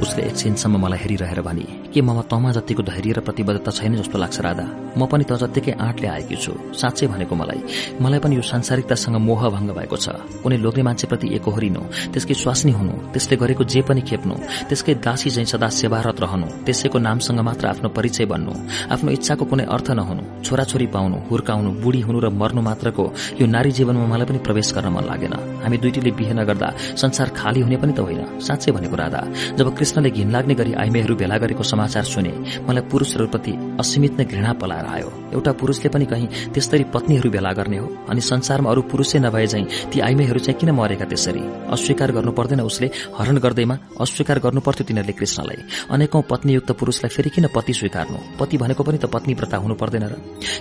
उसले 0.02 0.22
एकछिनसम्म 0.22 0.76
मलाई 0.84 0.98
हेरिरहेर 0.98 1.40
भने 1.42 1.66
के 1.94 2.00
ममा 2.02 2.22
तमा 2.30 2.50
जतिको 2.52 2.82
धैर्य 2.82 3.12
र 3.12 3.20
प्रतिबद्धता 3.20 3.70
छैन 3.70 3.94
जस्तो 3.96 4.18
लाग्छ 4.18 4.40
राधा? 4.40 4.66
म 4.98 5.06
पनि 5.06 5.24
त 5.24 5.38
जत्तिकै 5.38 5.72
आँटले 5.78 6.08
आएकी 6.08 6.36
छु। 6.36 6.52
साँच्चै 6.74 7.06
भनेको 7.06 7.34
मलाई 7.36 7.60
मलाई 8.02 8.18
पनि 8.18 8.36
यो 8.36 8.42
सांसारिकतासँग 8.42 9.16
मोह 9.22 9.42
भङ्ग 9.54 9.70
भएको 9.78 9.96
छ। 9.96 10.06
कुनै 10.42 10.56
लोग्ने 10.64 10.82
मान्छेप्रति 10.82 11.26
एकोहोरिनु 11.38 11.82
त्यसकै 12.12 12.34
स्वास्नी 12.34 12.72
हुनु 12.72 12.92
त्यसले 13.14 13.36
गरेको 13.42 13.64
जे 13.64 13.80
पनि 13.86 14.02
खेप्नु 14.02 14.34
त्यसकै 14.68 14.94
दासी 15.06 15.28
झै 15.30 15.44
सदा 15.52 15.68
सेवारत 15.80 16.18
रहनु 16.24 16.46
त्यसैको 16.66 16.98
नामसँग 16.98 17.40
मात्र 17.48 17.64
आफ्नो 17.72 17.88
परिचय 17.96 18.24
बन्नु 18.32 18.52
आफ्नो 18.94 19.08
इच्छाको 19.16 19.44
कुनै 19.46 19.64
अर्थ 19.74 19.88
नहुनु 19.98 20.22
छोराछोरी 20.42 20.86
पाउनु 20.94 21.16
हुर्काउनु 21.30 21.70
बुढी 21.82 22.00
हुनु 22.06 22.18
र 22.24 22.28
मर्नु 22.40 22.60
मात्रको 22.68 23.04
यो 23.40 23.46
नारी 23.46 23.70
जीवनमा 23.78 24.06
मलाई 24.12 24.26
पनि 24.26 24.38
प्रवेश 24.46 24.68
गर्न 24.76 24.88
मन 24.96 25.04
लागेन। 25.10 25.34
हामी 25.62 25.76
दुइटीले 25.78 26.10
बिहे 26.18 26.34
नगर्दा 26.34 26.68
संसार 27.02 27.28
खाली 27.38 27.60
हुने 27.62 27.76
पनि 27.78 27.92
त 27.92 28.00
होइन। 28.02 28.40
साँच्चै 28.42 28.70
भनेको 28.76 28.96
राधा 28.96 29.20
जब 29.56 29.76
कृष्णले 29.76 30.10
घिन 30.10 30.30
लाग्ने 30.30 30.54
गरी 30.54 30.72
आइमेहरू 30.72 31.16
भेला 31.16 31.36
गरेको 31.38 31.62
समाचार 31.62 32.04
सुने 32.04 32.32
मलाई 32.68 32.88
पुरूषहरूप्रति 32.90 33.52
असीमित 33.80 34.18
नै 34.18 34.24
घृणा 34.24 34.52
पलाएर 34.52 34.86
आयो। 34.86 35.21
एउटा 35.32 35.52
पुरूषले 35.60 35.88
पनि 35.88 36.06
कहीँ 36.06 36.28
त्यस्तरी 36.54 36.84
पत्नीहरू 36.94 37.30
भेला 37.30 37.52
गर्ने 37.58 37.78
हो 37.78 37.86
अनि 38.10 38.20
संसारमा 38.20 38.70
अरू 38.70 38.82
पुरूषै 38.92 39.18
नभए 39.18 39.46
झै 39.46 39.62
ती 39.92 40.00
आइमेहरू 40.00 40.40
चाहिँ 40.40 40.58
किन 40.60 40.70
मरेका 40.70 41.04
त्यसरी? 41.04 41.42
अस्वीकार 41.72 42.12
गर्नु 42.12 42.32
पर्दैन 42.32 42.60
उसले 42.60 42.90
हरण 43.18 43.38
गर्दैमा 43.38 43.76
अस्वीकार 44.00 44.38
गर्नु 44.44 44.60
पर्थ्यो 44.60 44.84
तिनीहरूले 44.88 45.14
कृष्णलाई। 45.18 45.58
अनेकौं 45.90 46.22
पत्नीयुक्त 46.30 46.70
पुरूषलाई 46.72 47.10
फेरि 47.16 47.30
किन 47.30 47.46
पति 47.54 47.72
स्वीकार्नु? 47.72 48.18
पति 48.40 48.56
भनेको 48.58 48.82
पनि 48.82 48.98
त 48.98 49.06
पत्नी 49.06 49.34
व्रता 49.34 49.56
हुनु 49.56 49.74
पर्दैन 49.74 50.04
र? 50.04 50.14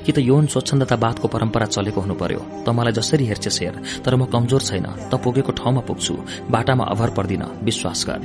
कि 0.05 0.11
त 0.11 0.17
यौन 0.19 0.45
स्वच्छन्दतावादको 0.53 1.27
परम्परा 1.27 1.65
चलेको 1.65 2.01
हुनु 2.01 2.15
पर्यो? 2.15 2.41
त 2.65 2.69
मलाई 2.69 2.93
जसरी 2.93 3.25
हेर्छेस 3.25 3.59
हेर 3.61 3.75
तर 4.05 4.15
म 4.15 4.25
कमजोर 4.31 4.61
छैन 4.61 4.85
त 5.11 5.13
पुगेको 5.23 5.51
ठाउँमा 5.51 5.81
पुग्छु 5.87 6.13
बाटामा 6.49 6.85
अभर 6.93 7.09
पर्दिन 7.17 7.43
विश्वास 7.63 8.03
कर 8.03 8.19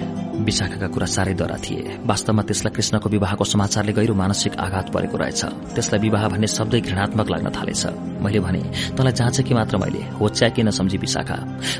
विशाखाका 0.46 0.88
कुरा 0.94 1.06
साह्रै 1.06 1.34
डरा 1.34 1.56
थिए। 1.64 2.06
वास्तवमा 2.06 2.42
त्यसलाई 2.42 2.72
कृष्णको 2.76 3.08
विवाहको 3.08 3.44
समाचारले 3.44 3.92
गहिरो 3.92 4.14
मानसिक 4.14 4.52
आघात 4.56 4.86
परेको 4.94 5.16
रहेछ। 5.16 5.42
त्यसलाई 5.74 6.00
विवाह 6.00 6.24
भन्ने 6.36 6.48
शब्दै 6.52 6.80
घृणात्मक 6.84 7.26
लाग्न 7.32 7.48
थालेछ। 7.56 7.84
मैले 8.20 8.40
भने 8.44 8.60
तँलाई 8.92 9.12
जाँचे 9.16 9.42
कि 9.42 9.54
मात्र 9.56 9.76
मैले? 9.80 10.02
होच्या 10.20 10.48
कि 10.52 10.62
नसम्झी 10.68 10.98
विशाखा। 11.00 11.36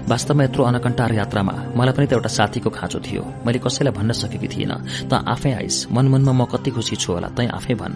वास्तवमा 0.09 0.45
यत्रो 0.45 0.65
अनकन्टार 0.65 1.13
यात्रामा 1.13 1.55
मलाई 1.77 1.93
पनि 1.93 2.07
त 2.09 2.13
एउटा 2.17 2.31
साथीको 2.33 2.71
खाँचो 2.73 2.99
थियो। 3.05 3.23
मैले 3.45 3.59
कसैलाई 3.61 3.93
भन्न 3.93 4.13
सकेकी 4.17 4.49
थिएन 4.49 4.73
त 5.11 5.13
आफै 5.13 5.53
आइस 5.61 5.93
मनमनमा 5.93 6.33
म 6.33 6.45
कति 6.49 6.71
खुसी 6.73 6.97
छु 6.97 7.13
होला 7.13 7.29
तै 7.37 7.47
आफै 7.53 7.75
भन्। 7.77 7.95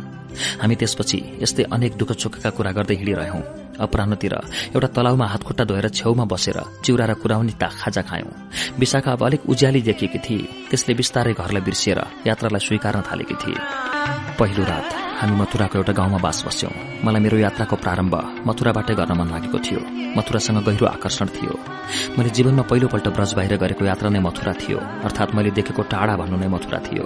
हामी 0.61 0.75
त्यसपछि 0.77 1.19
यस्तै 1.41 1.65
अनेक 1.73 1.97
दुःख 1.97 2.13
चोखका 2.21 2.51
कुरा 2.53 2.71
गर्दै 2.77 2.97
हिँडिरह्यौं 3.01 3.43
अपरान्नतिर 3.81 4.35
एउटा 4.77 4.89
तलाउमा 4.97 5.27
हातखुट्टा 5.33 5.65
धोएर 5.65 5.89
छेउमा 5.97 6.25
बसेर 6.29 6.59
चिउरा 6.85 7.05
र 7.09 7.13
कुराउनी 7.17 7.55
ता 7.57 7.69
खाजा 7.81 8.03
खायौं। 8.05 8.33
विशाखा 8.79 9.13
अब 9.17 9.23
अलिक 9.27 9.49
उज्याली 9.49 9.81
देखिएकी 9.89 10.19
थिए 10.21 10.49
त्यसले 10.71 10.93
बिस्तारै 11.01 11.33
घरलाई 11.41 11.63
बिर्सिएर 11.65 11.99
यात्रालाई 12.29 12.61
स्वीकार्न 12.61 13.01
थालेकी 13.09 13.37
थिए 13.43 13.59
पहिलो 14.39 14.65
रात। 14.65 15.10
हामी 15.21 15.37
मथुराको 15.37 15.77
एउटा 15.79 15.93
गाउँमा 15.93 16.19
बास 16.25 16.39
बस्यौं। 16.49 17.05
मलाई 17.05 17.21
मेरो 17.21 17.37
यात्राको 17.45 17.77
प्रारम्भ 17.77 18.15
मथुराबाटै 18.49 18.95
गर्न 18.97 19.13
मन 19.21 19.29
लागेको 19.29 19.59
थियो। 19.61 19.81
मथुरासँग 20.17 20.65
गहिरो 20.65 20.87
आकर्षण 20.97 21.29
थियो। 21.37 21.55
मैले 22.17 22.31
जीवनमा 22.33 22.65
पहिलोपल्ट 22.65 23.09
ब्रज 23.13 23.33
बाहिर 23.37 23.57
गरेको 23.61 23.85
यात्रा 23.85 24.09
नै 24.09 24.21
मथुरा 24.25 24.53
थियो। 24.57 24.79
अर्थात 25.05 25.35
मैले 25.37 25.51
देखेको 25.53 25.83
टाढा 25.93 26.17
भन्नु 26.17 26.37
नै 26.41 26.49
मथुरा 26.49 26.79
थियो। 26.89 27.05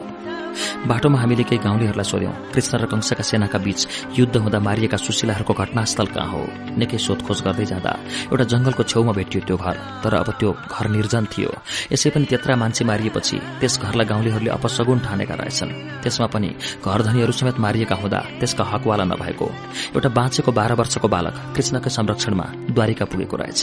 बाटोमा 0.86 1.18
हामीले 1.20 1.44
केही 1.48 1.62
गाउँलेहरूलाई 1.64 2.04
सोध्यौं। 2.04 2.34
कृष्ण 2.52 2.72
र 2.78 2.86
कंसका 2.86 3.22
सेनाका 3.22 3.58
बीच 3.58 3.80
युद्ध 4.18 4.36
हुँदा 4.36 4.58
मारिएका 4.60 4.96
सुशीलाहरूको 4.96 5.54
घटनास्थल 5.54 6.06
कहाँ 6.14 6.28
हो? 6.30 6.42
निकै 6.78 6.98
सोधखोज 6.98 7.38
गर्दै 7.46 7.64
जाँदा 7.64 7.92
एउटा 8.32 8.44
जंगलको 8.52 8.82
छेउमा 8.82 9.12
भेटियो 9.12 9.40
त्यो 9.46 9.56
घर 9.56 9.76
तर 10.04 10.14
अब 10.14 10.28
त्यो 10.38 10.50
घर 10.52 10.86
निर्जन 10.90 11.24
थियो। 11.32 11.50
यसै 11.92 12.10
पनि 12.10 12.24
त्यत्रा 12.30 12.54
मान्छे 12.56 12.84
मारिएपछि 12.84 13.36
त्यस 13.60 13.74
घरलाई 13.80 14.06
गाउँलेहरूले 14.06 14.50
अपसगुन 14.50 14.98
ठानेका 15.06 15.34
रहेछन्। 15.34 15.72
त्यसमा 16.02 16.26
पनि 16.34 16.50
घर 16.84 17.00
धनीहरू 17.02 17.32
समेत 17.32 17.58
मारिएका 17.58 17.94
हुँदा 17.94 18.20
त्यसका 18.40 18.64
हकवाला 18.64 19.04
नभएको। 19.04 19.46
एउटा 19.96 20.08
बाँचेको 20.08 20.50
बाह्र 20.52 20.72
वर्षको 20.80 21.08
बालक 21.08 21.34
कृष्णकै 21.56 21.90
संरक्षणमा 21.90 22.46
द्वारिका 22.74 23.04
पुगेको 23.04 23.36
रहेछ। 23.36 23.62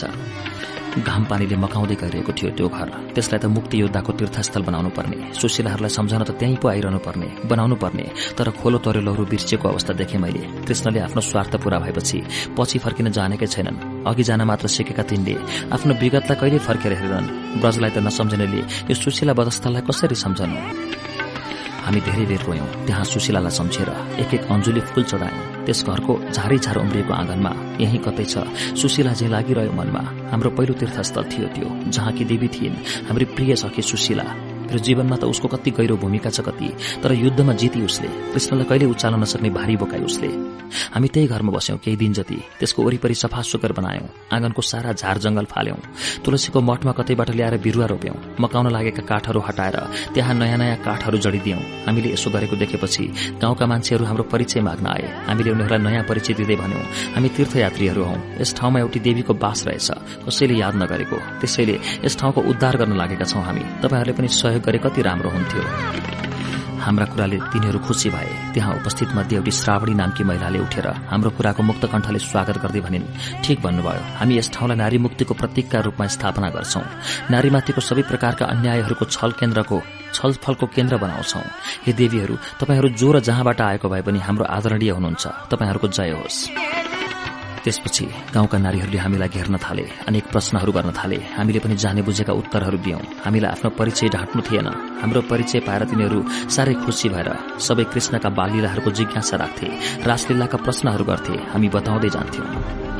घाम 1.00 1.24
पानीले 1.24 1.56
मकाउँदै 1.56 1.96
गइरहेको 1.96 2.32
थियो 2.32 2.50
त्यो 2.52 2.68
घर। 2.68 2.88
त्यसलाई 3.16 3.40
त 3.40 3.46
मुक्ति 3.48 3.80
योद्धाको 3.80 4.12
तीर्थस्थल 4.12 4.62
बनाउनु 4.62 4.90
पर्ने। 4.92 5.32
सुशीलाहरूलाई 5.32 5.88
सम्झाउन 5.88 6.22
त 6.24 6.30
त्यहीँ 6.36 6.56
पो 6.60 6.68
आइरहनु 6.68 6.98
पर्ने 7.00 7.48
बनाउनु 7.48 7.76
पर्ने। 7.80 8.04
तर 8.36 8.50
खोलो 8.60 8.78
तरे 8.84 9.00
लौरो 9.00 9.24
बिर्सिएको 9.24 9.68
अवस्था 9.68 9.92
देखे 9.96 10.18
मैले। 10.18 10.68
कृष्णले 10.68 11.00
आफ्नो 11.00 11.20
स्वार्थ 11.20 11.56
पूरा 11.64 11.78
भएपछि 11.80 12.18
पछि 12.58 12.78
फर्किन 12.78 13.10
जानेकै 13.10 13.46
छैनन्। 13.46 14.04
अघि 14.04 14.22
जान 14.22 14.42
मात्र 14.44 14.68
सिकेका 14.68 15.02
तिनले 15.02 15.34
आफ्नो 15.72 15.92
विगतलाई 15.96 16.36
कहिले 16.36 16.58
फर्केर 16.60 16.92
हेर्दैनन्। 16.92 17.60
ब्रजलाई 17.60 17.90
त 17.90 17.98
नसम्झनेले 18.04 18.60
यो 18.90 18.94
सुशीला 18.94 19.32
बदस्थललाई 19.32 19.82
कसरी 19.88 20.14
सम्झनु? 20.14 20.56
हामी 21.82 22.00
धेरै 22.00 22.24
बेर 22.30 22.42
रोयौं 22.46 22.68
त्यहाँ 22.86 23.04
सुशीलालाई 23.04 23.52
सम्झेर 23.58 23.88
एक 24.22 24.30
एक 24.34 24.42
अन्जुली 24.54 24.80
फूल 24.90 25.04
चढायौं। 25.04 25.64
त्यस 25.66 25.80
घरको 25.86 26.14
झारै 26.30 26.58
झार 26.58 26.76
उम्रिएको 26.78 27.12
आँगनमा 27.12 27.52
यही 27.82 27.98
कतै 28.06 28.24
छ। 28.24 28.34
सुशीला 28.78 29.12
जे 29.18 29.26
लागिरह्यो 29.34 29.72
मनमा 29.72 30.02
हाम्रो 30.30 30.50
पहिलो 30.56 30.74
तीर्थस्थल 30.78 31.24
थियो 31.32 31.46
त्यो 31.54 31.68
जहाँ 31.90 32.12
कि 32.12 32.24
देवी 32.24 32.48
थिइन्। 32.54 32.82
हाम्री 33.08 33.24
प्रिय 33.34 33.56
सखी 33.56 33.82
सुशीला। 33.82 34.26
मेरो 34.72 34.84
जीवनमा 34.88 35.16
त 35.20 35.28
उसको 35.28 35.48
कति 35.52 35.70
गहिरो 35.76 35.96
भूमिका 36.00 36.30
छ 36.32 36.40
कति 36.40 36.68
तर 37.04 37.12
युद्धमा 37.12 37.52
जिती 37.60 37.84
उसले 37.84 38.08
कृष्णलाई 38.32 38.64
कहिले 38.64 38.86
उचाल्न 38.88 39.20
नसक्ने 39.20 39.50
भारी 39.52 39.76
बोकाई 39.76 40.00
उसले। 40.00 40.28
हामी 40.72 41.08
त्यही 41.12 41.28
घरमा 41.28 41.52
बस्यौं 41.52 41.76
केही 41.84 41.96
दिन 42.00 42.12
जति 42.16 42.38
त्यसको 42.56 42.80
वरिपरि 42.82 43.14
सफा 43.14 43.40
सुकर 43.44 43.72
बनायौं 43.76 44.08
आँगनको 44.32 44.62
सारा 44.64 44.92
झार 44.96 45.18
जंगल 45.20 45.44
फाल्यौं 45.52 45.76
तुलसीको 46.24 46.60
मठमा 46.64 46.92
कतैबाट 46.96 47.30
ल्याएर 47.36 47.56
बिरुवा 47.60 47.86
रोप्यौं 47.92 48.16
मकाउन 48.40 48.72
लागेका 48.72 49.02
काठहरू 49.04 49.40
हटाएर 49.44 49.76
त्यहाँ 50.16 50.34
नयाँ 50.40 50.58
नयाँ 50.58 50.76
काठहरू 50.80 51.18
जडिदियौं। 51.20 51.60
हामीले 51.86 52.08
यसो 52.16 52.30
गरेको 52.32 52.56
देखेपछि 52.56 53.04
गाउँका 53.44 53.66
मान्छेहरू 53.68 54.04
हाम्रो 54.08 54.24
परिचय 54.32 54.60
माग्न 54.64 54.86
आए। 54.88 55.04
हामीले 55.28 55.50
उनीहरूलाई 55.52 55.84
नयाँ 55.84 56.04
परिचय 56.08 56.32
दिँदै 56.40 56.56
भन्यौं 56.56 56.84
हामी 57.14 57.28
तीर्थयात्रीहरू 57.36 58.02
हौ। 58.08 58.16
यस 58.40 58.50
ठाउँमा 58.56 58.78
एउटी 58.80 59.00
देवीको 59.04 59.32
बास 59.36 59.60
रहेछ। 59.68 59.88
कसैले 60.24 60.54
याद 60.56 60.74
नगरेको। 60.80 61.16
त्यसैले 61.40 61.76
यस 62.08 62.16
ठाउँको 62.16 62.40
उद्धार 62.48 62.74
गर्न 62.80 62.96
लागेका 62.96 63.26
छौं 63.28 63.44
हामी। 63.44 63.64
तपाईँहरूले 63.84 64.16
पनि 64.16 64.28
सहयोग 64.40 64.61
गरे 64.62 64.78
कति 64.78 65.02
राम्रो 65.02 65.30
हुन्थ्यो। 65.30 65.62
हाम्रा 66.82 67.06
कुराले 67.06 67.38
तिनीहरू 67.52 67.78
खुसी 67.78 68.10
भए। 68.10 68.30
त्यहाँ 68.54 68.74
उपस्थित 68.74 69.08
मध्ये 69.14 69.36
एउटी 69.38 69.50
श्रावणी 69.50 69.94
नामकी 69.94 70.24
महिलाले 70.24 70.58
उठेर 70.58 70.86
हाम्रो 71.10 71.30
कुराको 71.30 71.62
मुक्त 71.62 71.84
कण्ठले 71.86 72.18
स्वागत 72.18 72.58
गर्दै 72.58 72.80
भनिन् 72.80 73.06
ठिक 73.44 73.62
भन्नुभयो 73.62 74.02
हामी 74.18 74.38
यस 74.38 74.50
ठाउँलाई 74.54 74.76
नारी 74.76 74.98
मुक्तिको 74.98 75.34
प्रतीकका 75.34 75.78
रूपमा 75.86 76.06
स्थापना 76.10 76.48
गर्छौं। 76.50 76.82
नारीमाथिको 77.30 77.80
सबै 77.80 78.02
प्रकारका 78.02 78.44
अन्यायहरूको 78.46 79.04
छल 79.06 79.30
केन्द्रको 79.38 79.78
छलफलको 80.10 80.66
केन्द्र 80.74 80.96
बनाउँछौ। 80.98 81.42
हे 81.86 81.92
देवीहरू 81.94 82.34
तपाईँहरू 82.60 82.88
जो 82.98 83.08
र 83.12 83.20
जहाँबाट 83.22 83.60
आएको 83.62 83.86
भए 83.88 84.02
पनि 84.02 84.18
हाम्रो 84.18 84.44
आदरणीय 84.50 84.90
हुनुहुन्छ। 84.90 85.24
तपाईँहरूको 85.54 85.86
जय 85.88 86.10
होस्। 86.18 87.01
त्यसपछि 87.64 88.04
गाउँका 88.34 88.58
नारीहरूले 88.58 88.98
हामीलाई 88.98 89.28
घेर्न 89.28 89.56
थाले 89.56 89.84
अनेक 90.08 90.24
प्रश्नहरू 90.32 90.72
गर्न 90.72 90.90
थाले। 90.92 91.18
हामीले 91.36 91.58
पनि 91.58 91.76
जाने 91.76 92.02
बुझेका 92.02 92.32
उत्तरहरू 92.32 92.78
दियौं। 92.78 93.02
हामीलाई 93.24 93.50
आफ्नो 93.50 93.70
परिचय 93.78 94.08
ढाँट्नु 94.08 94.42
थिएन। 94.42 94.68
हाम्रो 95.02 95.20
परिचय 95.30 95.60
पाएर 95.66 95.82
तिनीहरू 95.86 96.18
साह्रै 96.50 96.74
खुसी 96.84 97.08
भएर 97.08 97.28
सबै 97.58 97.84
कृष्णका 97.92 98.28
बालिलाहरूको 98.28 98.90
जिज्ञासा 98.90 99.36
राख्थे 99.36 99.66
रासलीलाका 100.04 100.58
प्रश्नहरू 100.58 101.04
गर्थे। 101.04 101.34
हामी 101.52 101.68
बताउँदै 101.68 102.10
जान्थ्यौं। 102.10 102.91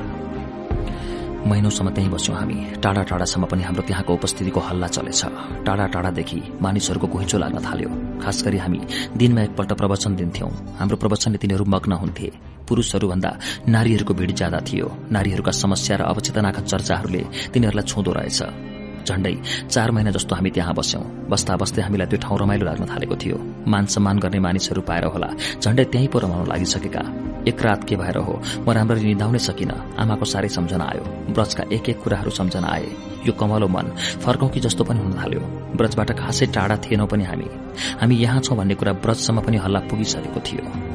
महिनौसम्म 1.43 1.91
त्यहीँ 1.91 2.11
बस्यौं 2.11 2.37
हामी। 2.39 2.55
टाढा 2.83 3.03
टाढासम्म 3.03 3.45
पनि 3.51 3.63
हाम्रो 3.63 3.83
त्यहाँको 3.83 4.13
उपस्थितिको 4.15 4.61
हल्ला 4.61 4.87
चलेछ। 4.87 5.23
टाढा 5.67 5.87
टाढादेखि 5.87 6.41
मानिसहरूको 6.63 7.07
घुइँचो 7.07 7.39
लाग्न 7.39 7.59
थाल्यो। 7.59 7.91
खास 8.23 8.43
गरी 8.47 8.59
हामी 8.59 8.81
दिनमा 9.19 9.41
एकपल्ट 9.43 9.73
प्रवचन 9.75 10.13
दिन्थ्यौं। 10.17 10.51
हाम्रो 10.79 10.97
प्रवचनले 10.97 11.39
तिनीहरू 11.43 11.65
मग्न 11.67 11.93
हुन्थे। 11.93 12.29
पुरूषहरूभन्दा 12.69 13.31
नारीहरूको 13.69 14.15
भीड़ 14.15 14.31
ज्यादा 14.31 14.59
थियो। 14.63 14.87
नारीहरूका 15.11 15.53
समस्या 15.53 15.97
र 15.97 16.03
अवचेतनाका 16.07 16.61
चर्चाहरूले 16.63 17.23
तिनीहरूलाई 17.53 17.87
छुँदो 17.91 18.13
रहेछ। 18.13 18.41
झण्डै 19.07 19.35
चार 19.71 19.91
महिना 19.91 20.11
जस्तो 20.11 20.35
हामी 20.35 20.51
त्यहाँ 20.51 20.75
बस्यौं। 20.75 21.03
बस्दा 21.29 21.57
बस्दै 21.57 21.83
हामीलाई 21.83 22.07
त्यो 22.07 22.19
ठाउँ 22.19 22.39
रमाइलो 22.39 22.65
लाग्न 22.67 22.85
थालेको 22.87 23.17
थियो। 23.17 23.37
मान 23.67 23.87
सम्मान 23.87 24.19
गर्ने 24.19 24.39
मानिसहरू 24.39 24.81
पाएर 24.81 25.05
होला। 25.05 25.29
झण्डै 25.63 25.85
त्यहीँ 25.85 26.09
पो 26.09 26.19
रमाउन 26.19 26.49
लागिसकेका। 26.49 27.03
एक 27.49 27.63
रात 27.63 27.85
के 27.85 27.97
भएर 27.97 28.17
हो? 28.17 28.43
म 28.69 28.71
राम्ररी 28.71 29.05
निधाउनै 29.05 29.39
सकिन। 29.39 29.71
आमाको 29.99 30.25
साह्रै 30.25 30.49
सम्झना 30.49 30.85
आयो। 30.85 31.05
ब्रजका 31.35 31.65
एक 31.73 31.89
एक 31.89 32.03
कुराहरू 32.03 32.31
सम्झना 32.31 32.69
आए। 32.69 32.87
यो 33.27 33.33
कमलो 33.33 33.69
मन 33.69 33.87
फर्कौं 34.23 34.49
कि 34.49 34.61
जस्तो 34.61 34.85
पनि 34.85 35.01
हुन 35.01 35.13
थाल्यो। 35.13 35.41
ब्रजबाट 35.77 36.11
खासै 36.19 36.47
टाढा 36.47 36.77
थिएनौं 36.77 37.07
पनि 37.07 37.25
हामी। 37.25 37.49
हामी 38.01 38.17
यहाँ 38.17 38.41
छौं 38.41 38.57
भन्ने 38.57 38.75
कुरा 38.75 38.93
ब्रजसम्म 38.93 39.41
पनि 39.41 39.57
हल्ला 39.57 39.81
पुगिसकेको 39.81 40.41
थियो। 40.41 40.92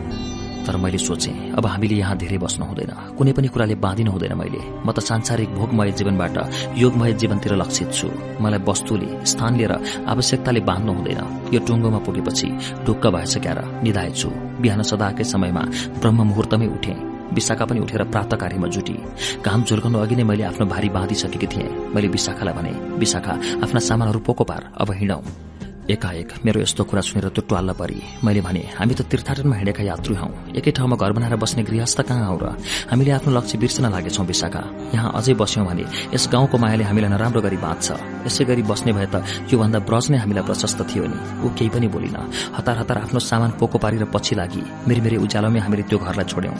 तर 0.67 0.76
मैले 0.78 0.98
सोचे 1.00 1.32
अब 1.58 1.66
हामीले 1.66 1.96
यहाँ 1.96 2.16
धेरै 2.19 2.38
बस्नु 2.44 2.66
हुँदैन। 2.67 2.92
कुनै 3.17 3.32
पनि 3.32 3.48
कुराले 3.48 3.76
बाँधिनु 3.80 4.12
हुँदैन 4.12 4.33
मैले। 4.35 4.62
म 4.83 4.92
त 4.92 5.00
सांसारिक 5.00 5.50
भोगमय 5.56 5.92
जीवनबाट 5.96 6.38
योगमय 6.76 7.14
जीवनतिर 7.16 7.53
लक्षित 7.56 7.90
छु। 7.96 8.08
मलाई 8.44 8.60
वस्तुले 8.67 9.08
स्थान 9.26 9.56
लिएर 9.58 9.74
आवश्यकताले 10.12 10.60
बाँध्नु 10.67 10.92
हुँदैन। 10.94 11.22
यो 11.56 11.60
टुङ्गोमा 11.64 12.00
पुगेपछि 12.03 12.48
ढुक्क 12.85 13.08
भएछ 13.16 13.38
क्यार 13.40 13.60
निधाएछु 13.83 14.30
बिहान 14.62 14.82
सदाकै 14.83 15.24
समयमा 15.24 15.64
ब्रह्म 16.03 16.19
मुहुर्तमै 16.28 16.67
उठे। 16.67 16.96
विशाखा 17.28 17.66
पनि 17.66 17.80
उठेर 17.80 18.03
प्रात 18.12 18.33
कार्यमा 18.35 18.67
जुटी। 18.67 18.96
घाम 19.44 19.64
झुर्काउनु 19.64 19.98
अघि 20.00 20.16
नै 20.16 20.24
मैले 20.24 20.44
आफ्नो 20.51 20.66
भारी 20.67 20.90
बाँधिसकेकी 20.90 21.48
थिएँ। 21.48 21.69
मैले 21.96 22.08
विशाखालाई 22.08 22.53
भने 22.53 22.72
विशाखा 23.00 23.33
आफ्ना 23.64 23.80
सामानहरू 23.80 24.19
पोको 24.19 24.44
पार 24.44 24.62
अब 24.82 24.92
हिँडौं। 25.00 25.22
एकाएक 25.89 26.43
मेरो 26.45 26.61
यस्तो 26.61 26.83
कुरा 26.83 27.01
सुनेर 27.01 27.27
त्यो 27.31 27.41
ट्वाल्ल 27.47 27.71
परी। 27.79 27.99
मैले 28.23 28.41
भने 28.43 28.63
हामी 28.75 28.93
त 28.93 29.01
तीर्थाटनमा 29.07 29.55
हिँडेका 29.55 29.83
यात्रु 29.83 30.15
हौ। 30.19 30.27
एकै 30.51 30.71
ठाउँमा 30.75 30.95
घर 30.99 31.11
बनाएर 31.15 31.35
बस्ने 31.39 31.63
गृहस्थ 31.63 32.01
कहाँ 32.03 32.27
हौ 32.27 32.37
र? 32.43 32.45
हामीले 32.91 33.11
आफ्नो 33.15 33.31
लक्ष्य 33.31 33.57
बिर्सन 33.57 33.87
लागेछौं 33.87 34.25
विशाखा। 34.27 34.63
यहाँ 34.93 35.11
अझै 35.15 35.33
बस्यौं 35.39 35.65
भने 35.65 35.85
यस 36.11 36.27
गाउँको 36.27 36.57
मायाले 36.59 36.83
हामीलाई 36.83 37.11
नराम्रो 37.11 37.41
गरी 37.41 37.57
बाँच्छ 37.57 37.87
यसै 38.27 38.43
गरी 38.43 38.63
बस्ने 38.67 38.91
भए 38.91 39.07
त 39.07 39.23
योभन्दा 39.47 39.79
ब्रज 39.87 40.05
नै 40.11 40.17
हामीलाई 40.19 40.43
प्रशस्त 40.43 40.79
थियो 40.91 41.07
नि। 41.07 41.17
ऊ 41.39 41.47
केही 41.55 41.69
पनि 41.71 41.87
बोलिन। 41.87 42.17
हतार 42.57 42.77
हतार 42.83 42.97
आफ्नो 43.07 43.19
सामान 43.23 43.51
पोको 43.55 43.77
पारेर 43.79 44.03
पछि 44.11 44.35
लागि। 44.35 44.61
मेरी 44.87 45.17
उज्यालोमै 45.23 45.59
हामीले 45.63 45.83
त्यो 45.87 45.97
घरलाई 46.03 46.25
छोड्यौं। 46.27 46.55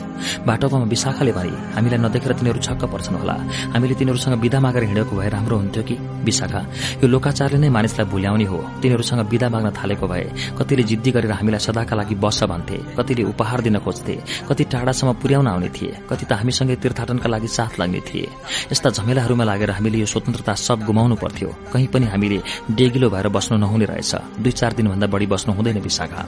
बाटोमा 0.48 0.88
विशाखाले 0.88 1.32
भने 1.36 1.52
हामीलाई 1.76 2.00
नदेखेर 2.00 2.32
तिनीहरू 2.32 2.60
छक्क 2.64 2.82
पर्छन् 2.88 3.20
होला। 3.20 3.36
हामीले 3.76 3.94
तिनीहरूसँग 4.00 4.40
विदा 4.40 4.58
मागेर 4.64 4.84
हिँडेको 4.88 5.12
भए 5.12 5.28
राम्रो 5.28 5.56
हुन्थ्यो 5.60 5.82
कि? 5.84 5.96
विशाखा 6.24 6.60
यो 7.02 7.06
लोकाचारले 7.12 7.58
नै 7.60 7.68
मानिसलाई 7.68 8.06
भुल्याउने 8.08 8.46
हो। 8.48 8.58
तिनीहरूसँग 8.80 9.17
हामीसँग 9.18 9.30
विदा 9.30 9.48
माग्न 9.48 9.70
थालेको 9.74 10.06
भए 10.06 10.54
कतिले 10.58 10.82
जिद्दी 10.82 11.10
गरेर 11.10 11.32
हामीलाई 11.32 11.60
सदाका 11.60 11.96
लागि 11.96 12.14
बस 12.14 12.42
भन्थे 12.44 12.78
कतिले 12.96 13.22
उपहार 13.24 13.60
दिन 13.60 13.78
खोज्थे 13.78 14.14
कति 14.48 14.64
टाढासम्म 14.64 15.12
पुर्याउन 15.18 15.46
आउने 15.48 15.68
थिए 15.68 15.92
कति 16.10 16.24
त 16.26 16.32
हामीसँगै 16.38 16.76
तीर्थाटनका 16.78 17.28
लागि 17.28 17.48
साथ 17.48 17.78
लाग्ने 17.80 18.00
थिए। 18.00 18.28
यस्ता 18.72 18.90
झमेलाहरूमा 18.90 19.44
लागेर 19.44 19.70
हामीले 19.70 19.98
यो 19.98 20.06
स्वतन्त्रता 20.06 20.54
सब 20.54 20.84
गुमाउनु 20.86 21.16
पर्थ्यो। 21.18 21.50
कहीँ 21.72 21.86
पनि 21.92 22.06
हामीले 22.06 22.38
डेगिलो 22.70 23.10
भएर 23.10 23.28
बस्नु 23.28 23.58
नहुने 23.58 23.84
रहेछ। 23.90 24.14
दुई 24.38 24.52
चार 24.52 24.72
दिनभन्दा 24.78 25.06
बढी 25.06 25.26
बस्नु 25.26 25.54
हुँदैन 25.54 25.78
विशाखा। 25.82 26.22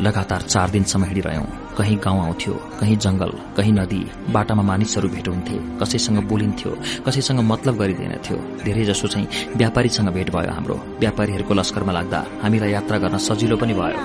लगातार 0.00 0.42
चार 0.42 0.70
दिनसम्म 0.70 1.04
हिँडिरह्यौं। 1.04 1.44
कहीँ 1.78 1.96
गाउँ 1.98 2.20
आउँथ्यो 2.22 2.54
कहीँ 2.80 2.96
जंगल 2.96 3.30
कहीँ 3.56 3.72
नदी 3.72 4.00
बाटामा 4.32 4.62
मानिसहरू 4.62 5.08
भेट 5.08 5.28
हुन्थे 5.28 5.58
कसैसँग 5.80 6.18
बोलिन्थ्यो 6.28 6.70
कसैसँग 7.06 7.40
मतलब 7.50 7.78
गरिँदैनथ्यो। 7.78 8.36
धेरै 8.64 8.84
जसो 8.84 9.08
चाहिँ 9.08 9.54
व्यापारीसँग 9.56 10.08
भेट 10.08 10.30
भयो 10.30 10.52
हाम्रो। 10.52 10.76
व्यापारीहरूको 10.98 11.54
लस्करमा 11.54 11.92
लाग्दा 11.92 12.24
हामीलाई 12.42 12.70
यात्रा 12.72 12.98
गर्न 12.98 13.18
सजिलो 13.18 13.56
पनि 13.56 13.74
भयो। 13.74 13.98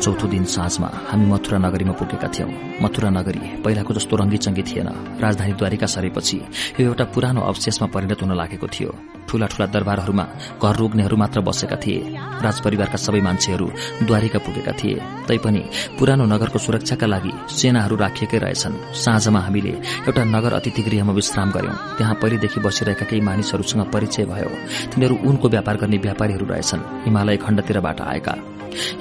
चौथो 0.00 0.26
दिन 0.28 0.44
साँझमा 0.46 0.88
हामी 1.10 1.26
मथुरा 1.26 1.58
नगरीमा 1.58 1.92
पुगेका 1.92 2.28
थियौं। 2.28 2.50
मथुरा 2.82 3.10
नगरी 3.10 3.62
पहिलाको 3.64 3.94
जस्तो 3.94 4.16
रंगीचंगी 4.16 4.62
थिएन। 4.62 4.88
राजधानी 5.20 5.52
द्वारिका 5.52 5.86
सरेपछि 5.86 6.36
यो 6.80 6.86
एउटा 6.86 7.04
पुरानो 7.04 7.40
अवशेषमा 7.40 7.86
परिणत 7.92 8.22
हुन 8.22 8.36
लागेको 8.36 8.66
थियो। 8.68 8.94
ठूला 9.28 9.46
ठूला 9.46 9.66
दरबारहरूमा 9.66 10.24
घर 10.62 10.74
रोग्नेहरू 10.76 11.16
मात्र 11.16 11.40
बसेका 11.40 11.76
थिए। 11.76 12.00
राजपरिवारका 12.44 12.98
सबै 12.98 13.20
मान्छेहरू 13.20 13.66
द्वारिका 14.02 14.38
पुगेका 14.38 14.72
थिए। 14.72 14.96
तैपनि 15.28 15.62
पुरानो 15.98 16.24
नगरको 16.24 16.58
सुरक्षाका 16.58 17.06
लागि 17.06 17.32
सेनाहरू 17.50 17.96
राखिएकै 17.96 18.38
रहेछन्। 18.38 18.74
साँझमा 18.94 19.40
हामीले 19.40 19.74
एउटा 20.08 20.22
नगर 20.24 20.52
अतिथि 20.58 20.82
गृहमा 20.82 21.12
विश्राम 21.12 21.48
गर्यौं 21.50 21.76
त्यहाँ 21.96 22.14
पहिलेदेखि 22.22 22.60
बसिरहेका 22.60 23.04
केही 23.04 23.20
मानिसहरूसँग 23.20 23.82
परिचय 23.92 24.24
भयो। 24.24 24.50
तिनीहरू 24.90 25.14
उनको 25.28 25.46
व्यापार 25.48 25.76
गर्ने 25.76 25.98
व्यापारीहरू 25.98 26.46
रहेछन्। 26.46 26.86
हिमालय 27.04 27.36
खण्डतिरबाट 27.36 28.00
आएका। 28.00 28.34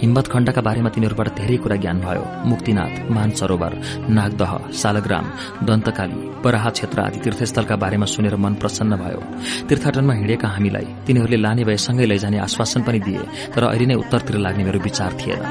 हिम्मत 0.02 0.28
खण्डका 0.28 0.62
बारेमा 0.62 0.90
तिनीहरूबाट 0.90 1.28
धेरै 1.38 1.58
कुरा 1.58 1.76
ज्ञान 1.76 2.00
भयो। 2.00 2.24
मुक्तिनाथ 2.50 2.94
मानसरोवर 3.12 3.74
नागदह 4.10 4.52
सालग्राम 4.74 5.26
दन्तकाली 5.68 6.20
बराहा 6.44 6.70
क्षेत्र 6.70 7.00
आदि 7.02 7.20
तीर्थस्थलका 7.20 7.76
बारेमा 7.76 8.06
सुनेर 8.06 8.36
मन 8.36 8.54
प्रसन्न 8.56 8.96
भयो। 8.96 9.22
तीर्थाटनमा 9.68 10.14
हिँडेका 10.18 10.48
हामीलाई 10.48 10.88
तिनीहरूले 11.08 11.38
लाने 11.46 11.64
भए 11.68 11.78
सँगै 11.86 12.06
लैजाने 12.06 12.38
आश्वासन 12.48 12.82
पनि 12.88 13.00
दिए 13.08 13.24
तर 13.54 13.64
अहिले 13.70 13.86
नै 13.86 13.96
उत्तरतिर 14.04 14.36
लाग्ने 14.46 14.64
मेरो 14.68 14.80
विचार 14.82 15.12
थिएन। 15.20 15.42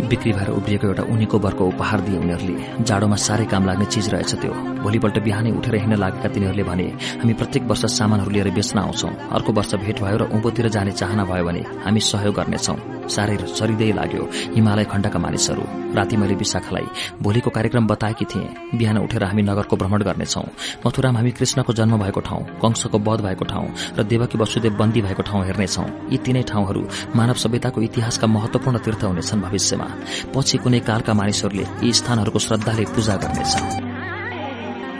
बिक्री 0.00 0.32
भएर 0.32 0.50
उभिएको 0.50 0.86
एउटा 0.86 1.02
उनीको 1.02 1.38
वर्गको 1.38 1.66
उपहार 1.66 2.00
दिए 2.00 2.18
उनीहरूले। 2.18 2.84
जाडोमा 2.84 3.16
साह्रै 3.16 3.44
काम 3.46 3.66
लाग्ने 3.66 3.84
चिज 3.86 4.08
रहेछ 4.14 4.34
त्यो। 4.34 4.52
भोलिपल्ट 4.82 5.18
बिहानै 5.24 5.50
उठेर 5.50 5.74
हिँड्न 5.76 5.96
लागेका 5.96 6.28
तिनीहरूले 6.28 6.64
भने 6.64 6.86
हामी 7.20 7.34
प्रत्येक 7.34 7.62
वर्ष 7.64 7.84
सामानहरू 7.96 8.30
लिएर 8.30 8.50
बेच्न 8.50 8.78
आउँछौ। 8.78 9.08
अर्को 9.32 9.52
वर्ष 9.52 9.74
भेट 9.80 10.00
भयो 10.02 10.16
र 10.16 10.22
उँभोतिर 10.30 10.68
जाने 10.68 10.92
चाहना 10.92 11.24
भयो 11.24 11.44
भने 11.44 11.62
हामी 11.84 12.00
सहयोग 12.02 12.34
गर्नेछौ। 12.34 12.76
साह्रै 13.06 13.36
सरिँदै 13.48 13.90
लाग्यो 13.92 14.22
हिमालय 14.54 14.84
खण्डका 14.84 15.18
मानिसहरू। 15.18 15.64
राति 15.96 16.16
मैले 16.16 16.34
विशाखालाई 16.34 16.86
भोलिको 17.22 17.50
कार्यक्रम 17.50 17.86
बताएकी 17.86 18.24
थिएँ। 18.24 18.78
बिहान 18.78 18.98
उठेर 18.98 19.24
हामी 19.24 19.42
नगरको 19.42 19.76
भ्रमण 19.76 20.02
गर्नेछौ। 20.02 20.42
मथुरामा 20.86 21.18
हामी 21.18 21.30
कृष्णको 21.30 21.72
जन्म 21.72 21.96
भएको 22.02 22.20
ठाउँ 22.20 22.42
कंशको 22.62 22.98
वध 22.98 23.20
भएको 23.22 23.44
ठाउँ 23.46 23.68
र 23.98 24.02
देवकी 24.02 24.38
वसुदेव 24.38 24.74
बन्दी 24.76 25.00
भएको 25.02 25.22
ठाउँ 25.22 25.44
हेर्नेछौ। 25.46 25.86
यी 26.10 26.18
तीनै 26.18 26.42
ठाउँहरू 26.50 26.82
मानव 27.16 27.34
सभ्यताको 27.38 27.82
इतिहासका 27.82 28.26
महत्वपूर्ण 28.26 28.78
तीर्थ 28.84 29.04
हुनेछन् 29.04 29.42
भविष्यमा। 29.42 29.85
पछि 30.34 30.56
कुनै 30.62 30.80
कालका 30.88 31.12
मानिसहरूले 31.14 31.64
यी 31.82 31.92
स्थानहरूको 31.92 32.38
श्रद्धाले 32.38 32.84
पूजा 32.94 33.14
गर्नेछ। 33.22 33.52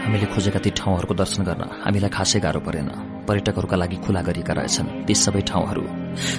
हामीले 0.07 0.27
खोजेका 0.31 0.59
ती 0.63 0.71
ठाउँहरूको 0.71 1.15
दर्शन 1.19 1.43
गर्न 1.43 1.63
हामीलाई 1.85 2.11
खासै 2.15 2.39
गाह्रो 2.39 2.61
परेन। 2.63 2.89
पर्यटकहरूका 3.27 3.77
लागि 3.77 3.97
खुला 4.07 4.23
गरिएका 4.23 4.53
रहेछन् 4.55 4.89
ती 5.07 5.15
सबै 5.15 5.43
ठाउँहरू। 5.51 5.83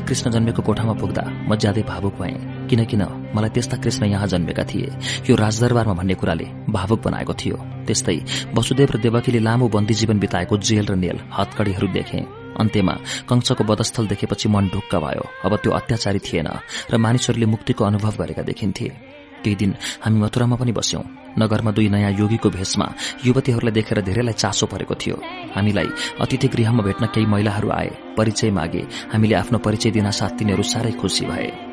कृष्ण 0.08 0.31
जन्मेको 0.31 0.62
कोठामा 0.63 0.94
पुग्दा 0.96 1.24
म 1.44 1.51
ज्यादै 1.60 1.83
भावुक 1.83 2.15
भएँ। 2.15 2.67
किनकिन 2.72 3.03
मलाई 3.35 3.51
त्यस्ता 3.51 3.78
कृष्ण 3.83 4.06
यहाँ 4.08 4.28
जन्मेका 4.31 4.63
थिए। 4.63 4.88
यो 5.28 5.35
राजदरबारमा 5.35 5.94
भन्ने 5.99 6.15
कुराले 6.15 6.47
भावुक 6.72 6.99
बनाएको 7.03 7.33
थियो। 7.35 7.58
त्यस्तै 7.88 8.17
वसुदेव 8.56 8.90
र 8.96 8.97
देवकीले 9.03 9.40
लामो 9.44 9.67
बन्दी 9.67 9.94
जीवन 9.99 10.17
बिताएको 10.24 10.56
जेल 10.63 10.85
र 10.88 10.96
नेल 10.96 11.17
हतकडीहरू 11.35 11.88
देखे। 11.92 12.47
अन्त्यमा 12.60 12.96
कंसको 13.30 13.64
वधस्थल 13.64 14.08
देखेपछि 14.08 14.50
मन 14.50 14.68
ढुक्क 14.74 14.96
भयो। 14.96 15.26
अब 15.46 15.56
त्यो 15.62 15.72
अत्याचारी 15.72 16.20
थिएन 16.20 16.50
र 16.92 16.98
मानिसहरूले 16.98 17.46
मुक्तिको 17.46 17.84
अनुभव 17.86 18.14
गरेका 18.18 18.42
देखिन्थे। 18.42 18.90
केही 19.38 19.56
दिन 19.56 19.76
हामी 20.02 20.18
मथुरामा 20.20 20.56
पनि 20.58 20.72
बस्यौं। 20.74 21.04
नगरमा 21.38 21.72
दुई 21.72 21.90
नयाँ 21.90 22.12
योगीको 22.18 22.50
भेषमा 22.50 22.88
युवतीहरूलाई 23.26 23.74
देखेर 23.74 24.02
धेरैलाई 24.02 24.34
चासो 24.34 24.66
परेको 24.66 24.96
थियो। 24.98 25.18
हामीलाई 25.54 25.90
अतिथि 26.22 26.48
गृहमा 26.48 26.84
भेट्न 26.84 27.06
केही 27.14 27.26
महिलाहरू 27.26 27.70
आए 27.70 27.90
परिचय 28.18 28.50
मागे। 28.52 28.84
हामीले 29.14 29.36
आफ्नो 29.36 29.58
परिचय 29.60 29.92
दिन 29.92 30.10
साथ 30.10 30.42
तिनीहरू 30.42 30.64
साह्रै 30.64 30.92
खुशी 30.98 31.26
भए। 31.26 31.67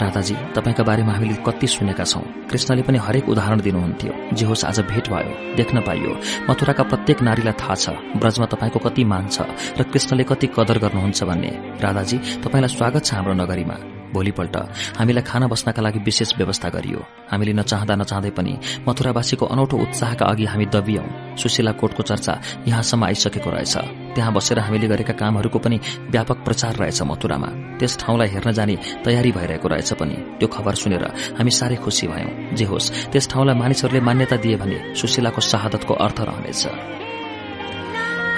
राधाजी 0.00 0.34
तपाईँका 0.56 0.84
बारेमा 0.84 1.12
हामीले 1.12 1.34
कति 1.46 1.66
सुनेका 1.66 2.04
छौं। 2.04 2.22
कृष्णले 2.50 2.82
पनि 2.82 2.98
हरेक 2.98 3.28
उदाहरण 3.28 3.60
दिनुहुन्थ्यो। 3.60 4.12
जे 4.32 4.44
होस् 4.46 4.64
आज 4.64 4.80
भेट 4.80 5.08
भयो 5.08 5.54
देख्न 5.56 5.80
पाइयो। 5.80 6.12
मथुराका 6.50 6.82
प्रत्येक 6.82 7.22
नारीलाई 7.22 7.52
थाहा 7.52 7.74
छ 7.74 7.90
ब्रजमा 8.16 8.46
तपाईँको 8.46 8.78
कति 8.78 9.04
मान 9.04 9.28
छ 9.28 9.46
र 9.78 9.82
कृष्णले 9.82 10.24
कति 10.24 10.46
कदर 10.56 10.78
गर्नुहुन्छ 10.78 11.22
भन्ने। 11.22 11.50
राधाजी 11.80 12.18
तपाईँलाई 12.44 12.76
स्वागत 12.76 13.04
छ 13.04 13.14
हाम्रो 13.14 13.34
नगरीमा। 13.34 14.01
भोलिपल्ट 14.12 14.56
हामीलाई 14.98 15.22
खाना 15.22 15.46
बस्नका 15.48 15.82
लागि 15.82 15.98
विशेष 16.04 16.30
व्यवस्था 16.38 16.68
गरियो। 16.68 17.00
हामीले 17.30 17.52
नचाहँदा 17.52 17.94
नचाहँदै 17.96 18.30
पनि 18.36 18.52
मथुरावासीको 18.88 19.44
अनौठो 19.46 19.76
उत्साहका 19.78 20.24
अघि 20.26 20.44
हामी 20.44 20.66
दबियौं 20.74 21.36
सुशीला 21.36 21.72
कोटको 21.80 22.02
चर्चा 22.02 22.32
यहाँसम्म 22.68 23.04
आइसकेको 23.04 23.50
रहेछ। 23.50 23.76
त्यहाँ 24.14 24.32
बसेर 24.32 24.58
हामीले 24.58 24.86
गरेका 24.88 25.14
कामहरूको 25.16 25.58
पनि 25.58 25.76
व्यापक 26.12 26.38
प्रचार 26.44 26.76
रहेछ 26.76 27.02
मथुरामा। 27.02 27.50
त्यस 27.80 27.98
ठाउँलाई 28.00 28.28
हेर्न 28.28 28.52
जाने 28.52 28.76
तयारी 29.04 29.32
भइरहेको 29.32 29.68
रहेछ 29.68 29.92
पनि। 30.00 30.16
त्यो 30.38 30.48
खबर 30.48 30.74
सुनेर 30.74 31.04
हामी 31.38 31.50
साह्रै 31.50 31.76
खुशी 31.84 32.06
भयौं। 32.06 32.56
जे 32.56 32.64
होस् 32.64 32.92
त्यस 33.12 33.28
ठाउँलाई 33.30 33.56
मानिसहरूले 33.58 34.00
मान्यता 34.00 34.36
दिए 34.36 34.56
भने 34.56 34.94
सुशीलाको 34.94 35.40
शहादतको 35.40 35.94
अर्थ 35.94 36.20
रहनेछ। 36.20 36.62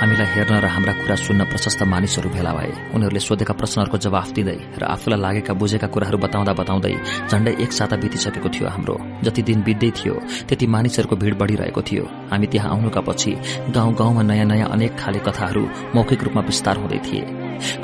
हामीलाई 0.01 0.27
हेर्न 0.35 0.55
र 0.59 0.67
हाम्रा 0.67 0.93
कुरा 1.01 1.17
सुन्न 1.17 1.45
प्रशस्त 1.51 1.83
मानिसहरू 1.87 2.29
भेला 2.35 2.53
भए। 2.53 2.71
उनीहरूले 2.95 3.21
सोधेका 3.21 3.55
प्रश्नहरूको 3.55 3.99
जवाफ 4.05 4.29
दिँदै 4.37 4.59
र 4.81 4.83
आफूलाई 4.85 5.21
लागेका 5.25 5.53
बुझेका 5.55 5.87
कुराहरू 5.95 6.19
बताउँदा 6.19 6.53
बताउँदै 6.61 6.95
झण्डै 7.31 7.53
एक 7.65 7.73
साता 7.73 7.97
बितिसकेको 8.03 8.49
थियो 8.51 8.67
हाम्रो। 8.75 8.97
जति 9.25 9.43
दिन 9.49 9.63
बित्दै 9.63 9.91
थियो 9.95 10.15
त्यति 10.49 10.67
मानिसहरूको 10.67 11.17
भीड़ 11.17 11.35
बढ़िरहेको 11.41 11.83
थियो। 11.89 12.05
हामी 12.31 12.47
त्यहाँ 12.53 12.71
आउनुका 12.75 13.01
पछि 13.07 13.33
गाउँ 13.71 13.95
गाउँमा 13.95 14.23
नयाँ 14.31 14.47
नयाँ 14.51 14.69
अनेक 14.75 14.93
खाले 14.99 15.21
कथाहरू 15.27 15.63
मौखिक 15.95 16.21
रूपमा 16.25 16.43
विस्तार 16.43 16.77
हुँदै 16.83 16.99
थिए। 17.07 17.23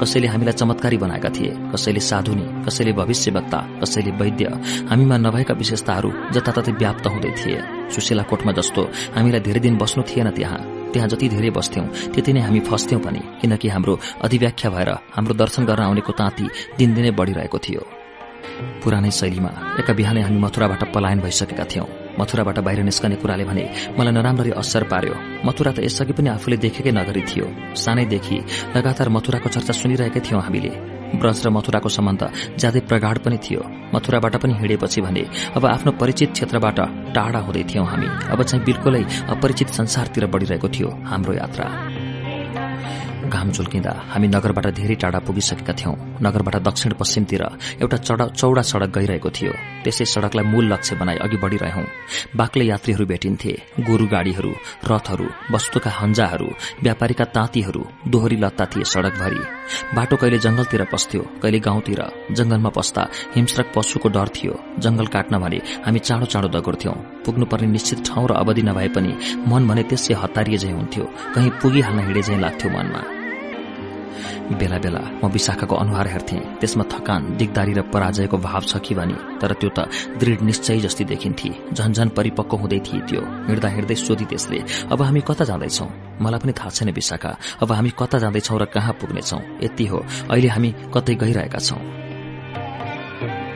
कसैले 0.00 0.26
हामीलाई 0.26 0.54
चमत्कारी 0.60 0.96
बनाएका 0.98 1.30
थिए 1.30 1.50
कसैले 1.72 2.00
साधुनी 2.02 2.46
कसैले 2.66 2.92
भविष्यवक्ता 3.00 3.58
कसैले 3.80 4.10
वैद्य। 4.18 4.44
हामीमा 4.90 5.16
नभएका 5.24 5.54
विशेषताहरू 5.54 6.10
जताततै 6.34 6.72
व्याप्त 6.74 7.06
हुँदै 7.06 7.32
थिए। 7.38 7.58
सुशीला 7.94 8.22
कोटमा 8.26 8.52
जस्तो 8.58 8.82
हामीलाई 9.16 9.40
धेरै 9.40 9.60
दिन 9.60 9.74
बस्नु 9.78 10.02
थिएन 10.10 10.30
त्यहाँ। 10.36 10.79
त्यहाँ 10.92 11.08
जति 11.08 11.28
धेरै 11.28 11.50
बस्थ्यौं 11.50 11.86
त्यति 12.14 12.32
नै 12.32 12.40
हामी 12.40 12.60
फस्थ्यौं 12.68 13.00
पनि 13.00 13.22
किनकि 13.40 13.68
हाम्रो 13.68 13.98
अधिव्याख्या 14.24 14.70
भएर 14.70 14.90
हाम्रो 15.16 15.34
दर्शन 15.42 15.62
गर्न 15.66 15.82
आउनेको 15.82 16.12
ताँती 16.20 16.44
दिनदिनै 16.78 17.10
बढ़िरहेको 17.18 17.58
थियो। 17.58 17.82
पुरानै 18.82 19.10
शैलीमा 19.10 19.52
एका 19.80 19.92
बिहानै 19.92 20.20
हामी 20.26 20.38
मथुराबाट 20.38 20.82
पलायन 20.94 21.20
भइसकेका 21.20 21.64
थियौं। 21.64 21.99
मथुराबाट 22.18 22.58
बाहिर 22.58 22.82
निस्कने 22.82 23.16
कुराले 23.16 23.44
भने 23.44 23.64
मलाई 23.98 24.12
नराम्ररी 24.12 24.50
असर 24.50 24.84
पार्यो। 24.90 25.14
मथुरा 25.46 25.72
त 25.72 25.78
यसअघि 25.86 26.12
पनि 26.12 26.28
आफूले 26.30 26.56
देखेकै 26.56 26.92
नगरी 26.92 27.22
थियो। 27.22 27.46
सानैदेखि 27.76 28.36
लगातार 28.76 29.08
मथुराको 29.08 29.48
चर्चा 29.48 29.72
सुनिरहेकै 29.72 30.20
थियौं 30.20 30.42
हामीले। 30.42 30.72
ब्रज 31.10 31.38
र 31.46 31.50
मथुराको 31.50 31.88
सम्बन्ध 31.88 32.22
ज्यादै 32.58 32.80
प्रगाढ़ 32.86 33.18
पनि 33.18 33.38
थियो। 33.38 33.60
मथुराबाट 33.94 34.34
पनि 34.42 34.54
हिँडेपछि 34.60 35.00
भने 35.00 35.22
अब 35.56 35.66
आफ्नो 35.66 35.92
परिचित 35.92 36.30
क्षेत्रबाट 36.32 36.78
टाढा 37.14 37.40
हुँदै 37.46 37.64
थियौं 37.70 37.86
हामी। 37.86 38.08
अब 38.30 38.42
चाहिँ 38.42 38.64
बिल्कुलै 38.64 39.02
अपरिचित 39.30 39.68
संसारतिर 39.68 40.26
बढ़िरहेको 40.26 40.68
थियो 40.68 40.88
हाम्रो 41.10 41.32
यात्रा। 41.34 41.66
घाम 43.30 43.50
झुल्किँदा 43.50 43.92
हामी 44.10 44.28
नगरबाट 44.28 44.66
धेरै 44.74 44.94
टाढा 45.02 45.18
पुगिसकेका 45.26 45.72
थियौं। 45.80 45.94
नगरबाट 46.26 46.56
दक्षिण 46.68 46.92
पश्चिमतिर 47.00 47.42
एउटा 47.82 47.96
चौडा 48.40 48.62
सड़क 48.62 48.90
गइरहेको 48.96 49.30
थियो। 49.30 49.52
त्यसै 49.84 50.04
सड़कलाई 50.04 50.44
मूल 50.52 50.64
लक्ष्य 50.72 50.96
बनाई 51.00 51.16
अघि 51.24 51.36
बढ़िरह्यौं 51.42 51.86
बाक्लै 52.36 52.64
यात्रीहरू 52.66 53.04
भेटिन्थे। 53.06 53.52
गोरु 53.86 54.06
गाड़ीहरू 54.14 54.52
रथहरू 54.90 55.26
वस्तुका 55.54 55.90
हन्जाहरू 56.00 56.48
व्यापारीका 56.82 57.24
ताँतीहरू 57.36 57.82
दोहोरी 58.12 58.36
लत्ता 58.42 58.64
थिए 58.72 58.84
सड़कभरि। 58.92 59.42
बाटो 59.96 60.16
कहिले 60.16 60.38
जंगलतिर 60.46 60.82
पस्थ्यो 60.92 61.22
कहिले 61.42 61.58
गाउँतिर। 61.68 62.00
जंगलमा 62.36 62.70
पस्दा 62.76 63.02
हिंस्रक 63.36 63.72
पशुको 63.76 64.08
डर 64.16 64.28
थियो। 64.36 64.54
जंगल 64.84 65.06
काट्न 65.14 65.38
भने 65.38 65.60
हामी 65.86 66.00
चाँडो 66.08 66.26
चाँडो 66.26 66.48
दगुर्थ्यौं। 66.56 66.96
पुग्नुपर्ने 67.24 67.68
निश्चित 67.76 67.98
ठाउँ 68.06 68.26
र 68.28 68.32
अवधि 68.42 68.62
नभए 68.68 68.88
पनि 68.96 69.12
मन 69.46 69.62
भने 69.68 69.82
त्यसै 69.86 70.14
हतारिए 70.22 70.58
झै 70.58 70.72
हुन्थ्यो। 70.72 71.04
कहीँ 71.34 71.50
पुगिहाल्न 71.62 71.98
हिँडे 72.06 72.22
झै 72.22 72.38
लाग्थ्यो 72.40 72.70
मनमा। 72.70 73.19
बेला 74.58 74.78
बेला 74.78 75.02
म 75.22 75.28
विशाखाको 75.30 75.74
अनुहार 75.76 76.06
हेर्थे। 76.08 76.38
त्यसमा 76.60 76.84
थकान 76.92 77.22
दिगदारी 77.38 77.72
र 77.72 77.80
पराजयको 77.92 78.36
भाव 78.36 78.62
छ 78.70 78.72
कि 78.84 78.94
भनी 78.94 79.16
तर 79.40 79.52
त्यो 79.60 79.70
त 79.76 79.78
दृढ 80.20 80.40
निश्चय 80.42 80.78
जस्तै 80.84 81.04
देखिन्थे। 81.04 81.50
झन्झन 81.74 82.08
परिपक्व 82.16 82.56
हुँदै 82.56 82.78
थिए 82.86 83.00
त्यो। 83.08 83.22
हिँड्दा 83.48 83.68
हिँड्दै 83.68 83.96
सोधी 83.96 84.24
त्यसले 84.30 84.58
अब 84.92 85.02
हामी 85.02 85.20
कता 85.20 85.44
जाँदैछौ? 85.44 85.86
मलाई 86.20 86.40
पनि 86.40 86.52
थाहा 86.52 86.70
छैन 86.70 86.90
विशाखा। 86.92 87.30
अब 87.62 87.72
हामी 87.72 87.90
कता 87.98 88.18
जाँदैछौ 88.18 88.56
र 88.58 88.64
कहाँ 88.74 88.94
पुग्नेछौ? 89.00 89.38
यति 89.64 89.84
हो। 89.86 89.98
अहिले 90.30 90.48
हामी 90.48 90.70
कतै 90.94 91.14
गइरहेका 91.14 91.58
छौं। 91.58 91.80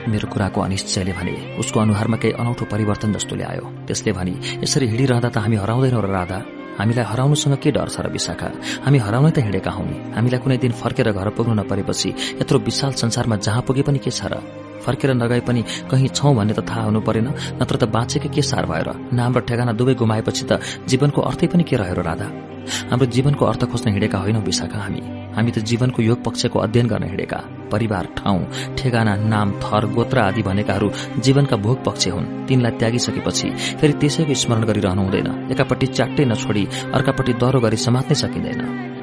मेरो 0.05 0.27
कुराको 0.29 0.61
अनिश्चयले 0.61 1.13
भने 1.17 1.33
उसको 1.59 1.79
अनुहारमा 1.79 2.17
केही 2.17 2.37
अनौठो 2.37 2.65
परिवर्तन 2.69 3.13
जस्तो 3.13 3.35
ल्यायो। 3.35 3.65
त्यसले 3.89 4.11
भने 4.13 4.33
यसरी 4.61 4.85
हिँडिरहँदा 4.87 5.29
त 5.29 5.37
हामी 5.41 5.55
हराउँदैनौ 5.57 6.01
र 6.01 6.09
राधा। 6.13 6.39
हामीलाई 6.79 7.05
हराउनुसँग 7.11 7.55
के 7.63 7.71
डर 7.71 7.89
छ 7.89 7.99
र 8.03 8.07
विशाखा? 8.11 8.49
हामी 8.85 8.97
हराउनै 9.05 9.31
त 9.31 9.37
हिँडेका 9.45 9.71
हौ 9.71 9.83
हामीलाई 10.17 10.39
कुनै 10.43 10.57
दिन 10.57 10.71
फर्केर 10.81 11.11
घर 11.11 11.29
पुग्नु 11.37 11.53
नपरेपछि 11.61 12.09
यत्रो 12.41 12.57
विशाल 12.67 12.91
संसारमा 12.99 13.35
जहाँ 13.45 13.61
पुगे 13.67 13.83
पनि 13.87 13.99
के 13.99 14.11
छ 14.11 14.31
र? 14.31 14.64
फर्केर 14.85 15.13
नगए 15.13 15.39
पनि 15.41 15.61
कहीँ 15.91 16.09
छौं 16.13 16.35
भन्ने 16.35 16.53
त 16.53 16.61
थाहा 16.69 16.83
हुनु 16.87 17.01
परेन। 17.01 17.27
नत्र 17.61 17.75
त 17.75 17.83
बाँचेकै 17.89 18.29
के 18.29 18.41
सार 18.41 18.65
भएर? 18.65 18.89
नाम 19.13 19.31
र 19.37 19.41
ठेगाना 19.41 19.73
दुवै 19.73 19.93
गुमाएपछि 19.97 20.45
त 20.45 20.61
जीवनको 20.87 21.21
अर्थै 21.21 21.47
पनि 21.47 21.63
के 21.63 21.75
रह्यो 21.75 22.01
राधा? 22.01 22.27
हाम्रो 22.65 23.05
जीवनको 23.05 23.45
अर्थ 23.45 23.63
खोज्न 23.69 23.91
हिँडेका 23.93 24.17
होइनौ 24.17 24.41
विशाखा 24.41 24.79
हामी। 24.79 25.01
हामी 25.35 25.51
त 25.51 25.59
जीवनको 25.69 26.01
योग 26.01 26.23
पक्षको 26.23 26.59
अध्ययन 26.59 26.87
गर्न 26.87 27.03
हिँडेका। 27.03 27.39
परिवार 27.71 28.05
ठाउँ 28.17 28.41
ठेगाना 28.77 29.15
नाम 29.33 29.51
थर 29.61 29.85
गोत्र 29.93 30.17
आदि 30.19 30.41
भनेकाहरू 30.41 30.87
जीवनका 31.21 31.57
भोग 31.57 31.83
पक्ष 31.85 32.07
हुन्। 32.07 32.47
तिनलाई 32.47 32.77
त्यागिसकेपछि 32.79 33.49
फेरि 33.79 33.93
त्यसैको 34.01 34.33
स्मरण 34.33 34.63
गरिरहनु 34.65 35.01
हुँदैन। 35.01 35.29
एकापट्टि 35.53 35.87
च्याट्टै 35.93 36.25
नछोडी 36.25 36.63
अर्कापट्टि 36.97 37.33
दह्रो 37.41 37.59
गरी 37.61 37.77
समात्नै 37.77 38.15
सकिँदैन। 38.15 38.94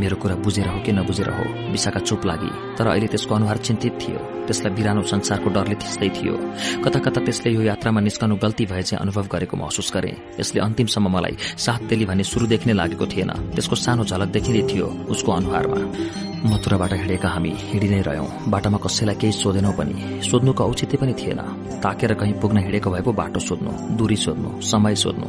मेरो 0.00 0.16
कुरा 0.16 0.34
बुझेर 0.40 0.68
हो 0.68 0.78
कि 0.80 0.92
नबुझेर 0.92 1.28
हो 1.28 1.44
विशाखा 1.72 2.00
चुप 2.00 2.24
लागि। 2.26 2.50
तर 2.78 2.86
अहिले 2.88 3.06
त्यसको 3.06 3.34
अनुहार 3.34 3.56
चिन्तित 3.56 3.94
थियो। 4.00 4.18
त्यसलाई 4.48 4.72
बिरानो 4.74 5.02
संसारको 5.04 5.48
डरले 5.52 5.76
थिच्दै 5.76 6.08
थियो। 6.16 6.34
कता 6.84 6.98
कता 6.98 7.20
त्यसले 7.20 7.52
यो 7.52 7.62
यात्रामा 7.62 8.00
निस्कनु 8.00 8.36
गल्ती 8.36 8.64
भए 8.66 8.82
चाहिँ 8.82 9.00
अनुभव 9.04 9.26
गरेको 9.28 9.56
महसुस 9.56 9.92
गरे। 9.94 10.12
यसले 10.40 10.60
अन्तिमसम्म 10.60 11.08
मलाई 11.12 11.36
साथ 11.60 11.80
तेली 11.88 12.04
भन्ने 12.08 12.24
शुरू 12.24 12.46
देख्ने 12.46 12.72
लागेको 12.72 13.06
थिएन। 13.06 13.30
त्यसको 13.54 13.76
सानो 13.76 14.04
झलक 14.04 14.28
देखिँदै 14.32 14.62
थियो 14.72 14.86
उसको 15.12 15.30
अनुहारमा। 15.32 15.78
मथुराबाट 16.40 16.92
हिँडेका 16.92 17.28
हामी 17.28 17.52
हिँडि 17.68 17.88
नै 17.88 18.00
रह्यौं। 18.00 18.28
बाटोमा 18.50 18.78
कसैलाई 18.80 19.16
केही 19.20 19.32
सोधेनौ 19.32 19.72
पनि। 19.76 20.24
सोध्नुको 20.24 20.64
औचित्य 20.64 20.96
पनि 20.96 21.12
थिएन। 21.12 21.40
ताकेर 21.84 22.14
कहीँ 22.16 22.32
पुग्न 22.40 22.58
हिँडेको 22.64 22.90
भए 22.90 23.02
पो 23.04 23.12
बाटो 23.12 23.40
सोध्नु 23.40 23.70
दूरी 23.96 24.16
सोध्नु 24.16 24.48
समय 24.64 24.94
सोध्नु। 24.96 25.28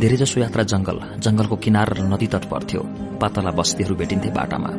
धेरैजसो 0.00 0.40
यात्रा 0.40 0.62
जंगल 0.66 0.98
जंगलको 1.22 1.56
किनार 1.56 1.88
र 1.94 2.02
नदी 2.10 2.26
तट 2.26 2.44
पर्थ्यो 2.50 2.82
पातला 3.22 3.50
बस्तीहरू 3.52 3.94
भेटिन्थे 4.00 4.30
बाटामा। 4.30 4.70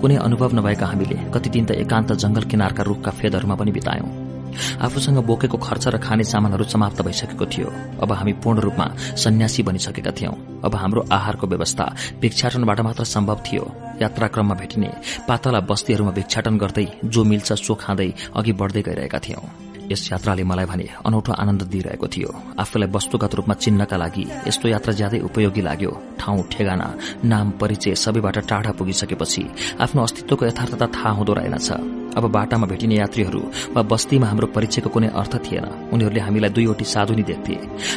कुनै 0.00 0.16
अनुभव 0.18 0.50
नभएका 0.56 0.86
हामीले 0.86 1.16
कति 1.34 1.48
दिन 1.50 1.64
त 1.64 1.70
एकान्त 1.82 2.12
जंगल 2.16 2.44
किनारका 2.50 2.82
रूखका 2.82 3.10
फेदहरूमा 3.12 3.54
पनि 3.54 3.72
बितायौं। 3.72 4.10
आफूसँग 4.54 5.18
बोकेको 5.26 5.58
खर्च 5.58 5.84
र 5.88 5.98
खाने 5.98 6.24
सामानहरू 6.24 6.64
समाप्त 6.64 7.02
भइसकेको 7.02 7.46
थियो। 7.46 7.68
अब 8.02 8.12
हामी 8.12 8.32
पूर्ण 8.38 8.58
रूपमा 8.60 8.86
सन्यासी 9.18 9.62
बनिसकेका 9.62 10.10
थियौं। 10.10 10.62
अब 10.62 10.74
हाम्रो 10.74 11.04
आहारको 11.10 11.46
व्यवस्था 11.46 11.84
भिक्षाटनबाट 12.20 12.80
मात्र 12.80 13.04
सम्भव 13.04 13.38
थियो। 13.46 13.64
यात्राक्रममा 14.02 14.54
भेटिने 14.54 14.90
पातला 15.28 15.60
बस्तीहरूमा 15.60 16.12
भिक्षाटन 16.12 16.58
गर्दै 16.58 16.86
जो 17.04 17.24
मिल्छ 17.24 17.52
सो 17.58 17.74
खाँदै 17.74 18.10
अघि 18.36 18.52
बढ़दै 18.54 18.82
गइरहेका 18.82 19.18
थियौं। 19.18 19.73
यस 19.92 20.02
यात्राले 20.12 20.44
मलाई 20.44 20.64
भने 20.64 20.86
अनौठो 21.06 21.32
आनन्द 21.32 21.62
दिइरहेको 21.72 22.06
थियो। 22.08 22.30
आफूलाई 22.58 22.88
वस्तुगत 22.90 23.34
रूपमा 23.34 23.54
चिन्नका 23.54 23.96
लागि 23.96 24.24
यस्तो 24.48 24.68
यात्रा 24.68 24.92
ज्यादै 24.94 25.20
उपयोगी 25.28 25.60
लाग्यो। 25.60 25.92
ठाउँ 26.20 26.42
ठेगाना 26.52 26.88
नाम 27.24 27.50
परिचय 27.60 27.94
सबैबाट 27.94 28.38
टाढा 28.48 28.72
पुगिसकेपछि 28.78 29.42
आफ्नो 29.80 30.02
अस्तित्वको 30.02 30.46
यथार्थता 30.46 30.86
थाहा 30.86 31.10
हुँदो 31.10 31.32
रहेनछ। 31.34 31.68
अब 32.16 32.24
बाटामा 32.30 32.66
भेटिने 32.66 32.94
यात्रीहरू 32.96 33.40
वा 33.74 33.82
बस्तीमा 33.82 34.26
हाम्रो 34.26 34.46
परिचयको 34.54 34.90
कुनै 34.90 35.08
अर्थ 35.20 35.34
थिएन। 35.44 35.66
उनीहरूले 35.92 36.20
हामीलाई 36.20 36.50
दुईवटी 36.50 36.84
साधुनी 36.84 37.22
देख्थे। 37.22 37.54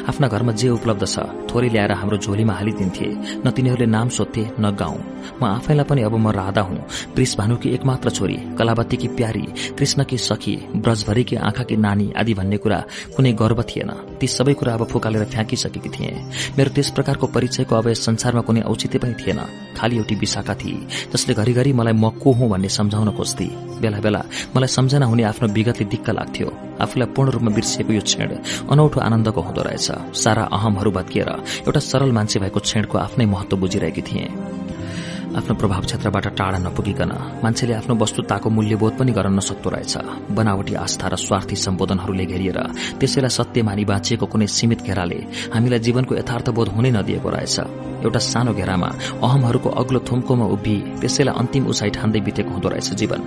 आफ्ना 0.10 0.28
घरमा 0.28 0.52
जे 0.52 0.70
उपलब्ध 0.70 1.04
छ 1.06 1.16
थोरै 1.50 1.70
ल्याएर 1.70 1.92
हाम्रो 2.02 2.18
झोलीमा 2.18 2.54
हालिदिन्थे। 2.54 3.08
न 3.46 3.48
तिनीहरूले 3.56 3.86
नाम 3.86 4.08
सोध्थे 4.10 4.44
न 4.60 4.66
गाउँ। 4.74 5.00
म 5.40 5.44
आफैलाई 5.46 5.86
पनि 5.86 6.02
अब 6.02 6.16
म 6.16 6.28
राधा 6.32 6.62
हुँ। 6.62 6.80
प्रिस 7.16 7.38
भानुकी 7.38 7.70
एकमात्र 7.76 8.10
छोरी 8.10 8.38
कलावतीकी 8.58 9.08
प्यारी 9.18 9.46
कृष्णकी 9.78 10.18
सखी 10.18 10.56
ब्रजभरीकी 10.76 11.36
आँखाकी 11.48 11.76
नानी 11.76 12.08
आदि 12.18 12.34
भन्ने 12.34 12.58
कुरा 12.58 12.80
कुनै 13.16 13.32
गर्व 13.34 13.62
थिएन। 13.70 13.92
ती 14.20 14.28
सबै 14.28 14.54
कुरा 14.54 14.74
अब 14.74 14.84
फुकालेर 14.88 15.26
फ्याँकिसकेकी 15.26 15.90
थिए। 15.90 16.12
मेरो 16.58 16.70
त्यस 16.76 16.90
प्रकारको 16.96 17.28
परिचयको 17.28 17.76
अब 17.76 17.88
यस 17.88 18.06
संसारमा 18.06 18.42
कुनै 18.42 18.62
औचित्य 18.62 19.00
पनि 19.00 19.14
थिएन। 19.22 19.40
खालि 19.78 19.96
एउटी 19.98 20.16
विशाखा 20.16 20.54
थिए 20.56 21.10
जसले 21.14 21.34
घरिघरि 21.36 21.74
मलाई 21.74 21.94
म 21.94 22.10
को 22.18 22.32
हुँ 22.34 22.50
भन्ने 22.50 22.70
सम्झाउन 22.70 23.12
खोज्थे 23.18 23.48
बेला 23.82 23.98
बेला 24.08 24.22
मलाई 24.56 24.72
सम्झना 24.72 25.06
हुने 25.12 25.24
आफ्नो 25.28 25.48
विगतले 25.52 25.86
दिक्क 25.92 26.08
लाग्थ्यो। 26.16 26.48
आफूलाई 26.80 27.08
पूर्ण 27.16 27.30
रूपमा 27.36 27.52
बिर्सिएको 27.52 27.92
यो 27.94 28.04
क्षण 28.08 28.30
अनौठो 28.72 29.00
आनन्दको 29.04 29.42
हुँदो 29.42 29.62
रहेछ। 29.68 30.16
सारा 30.16 30.44
अहमहरू 30.56 30.92
भत्किएर 30.98 31.30
एउटा 31.68 31.80
सरल 31.84 32.12
मान्छे 32.16 32.40
भएको 32.40 32.60
क्षणको 32.60 32.96
आफ्नै 32.98 33.26
महत्व 33.28 33.58
बुझिरहेकी 33.58 34.02
थिए। 34.08 34.28
आफ्नो 35.28 35.54
प्रभाव 35.56 35.82
क्षेत्रबाट 35.86 36.28
टाढा 36.38 36.58
नपुगिकन 36.58 37.12
मान्छेले 37.44 37.74
आफ्नो 37.74 37.96
वस्तुताको 37.96 38.50
मूल्यबोध 38.50 38.94
पनि 38.98 39.12
गर्न 39.12 39.34
नसक्दो 39.38 39.70
रहेछ। 39.70 39.94
बनावटी 40.32 40.74
आस्था 40.76 41.08
र 41.08 41.16
स्वार्थी 41.18 41.56
सम्बोधनहरूले 41.56 42.26
घेरिएर 42.26 42.60
त्यसैलाई 43.00 43.30
सत्य 43.30 43.62
मानि 43.68 43.84
बाँचिएको 43.86 44.26
कुनै 44.26 44.48
सीमित 44.48 44.82
घेराले 44.88 45.20
हामीलाई 45.54 45.80
जीवनको 45.84 46.16
यथार्थबोध 46.16 46.68
हुनै 46.76 46.92
नदिएको 46.98 47.30
रहेछ। 47.30 47.58
एउटा 48.06 48.20
सानो 48.24 48.54
घेरामा 48.54 48.90
अहमहरूको 49.20 49.70
अग्लो 49.82 50.00
थुम्कोमा 50.08 50.46
उभि 50.56 50.76
त्यसैलाई 51.02 51.36
अन्तिम 51.36 51.64
उचाइ 51.68 51.90
ठान्दै 51.98 52.22
बितेको 52.24 52.52
हुँदो 52.54 52.70
रहेछ 52.70 52.90
जीवन। 52.94 53.22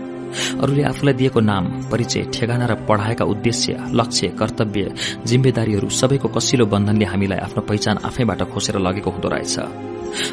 अरूले 0.62 0.82
आफूलाई 0.90 1.14
दिएको 1.14 1.40
नाम 1.42 1.64
परिचय 1.90 2.22
ठेगाना 2.34 2.66
र 2.66 2.74
पढ़ाएका 2.88 3.24
उद्देश्य 3.24 3.70
लक्ष्य 3.92 4.28
कर्तव्य 4.40 4.94
जिम्मेदारीहरू 5.26 5.88
सबैको 5.90 6.28
कसिलो 6.28 6.66
बन्धनले 6.66 7.04
हामीलाई 7.04 7.38
आफ्नो 7.46 7.62
पहिचान 7.68 7.96
आफैबाट 8.08 8.42
खोसेर 8.50 8.78
लगेको 8.78 9.10
हुँदो 9.10 9.28
रहेछ। 9.28 9.89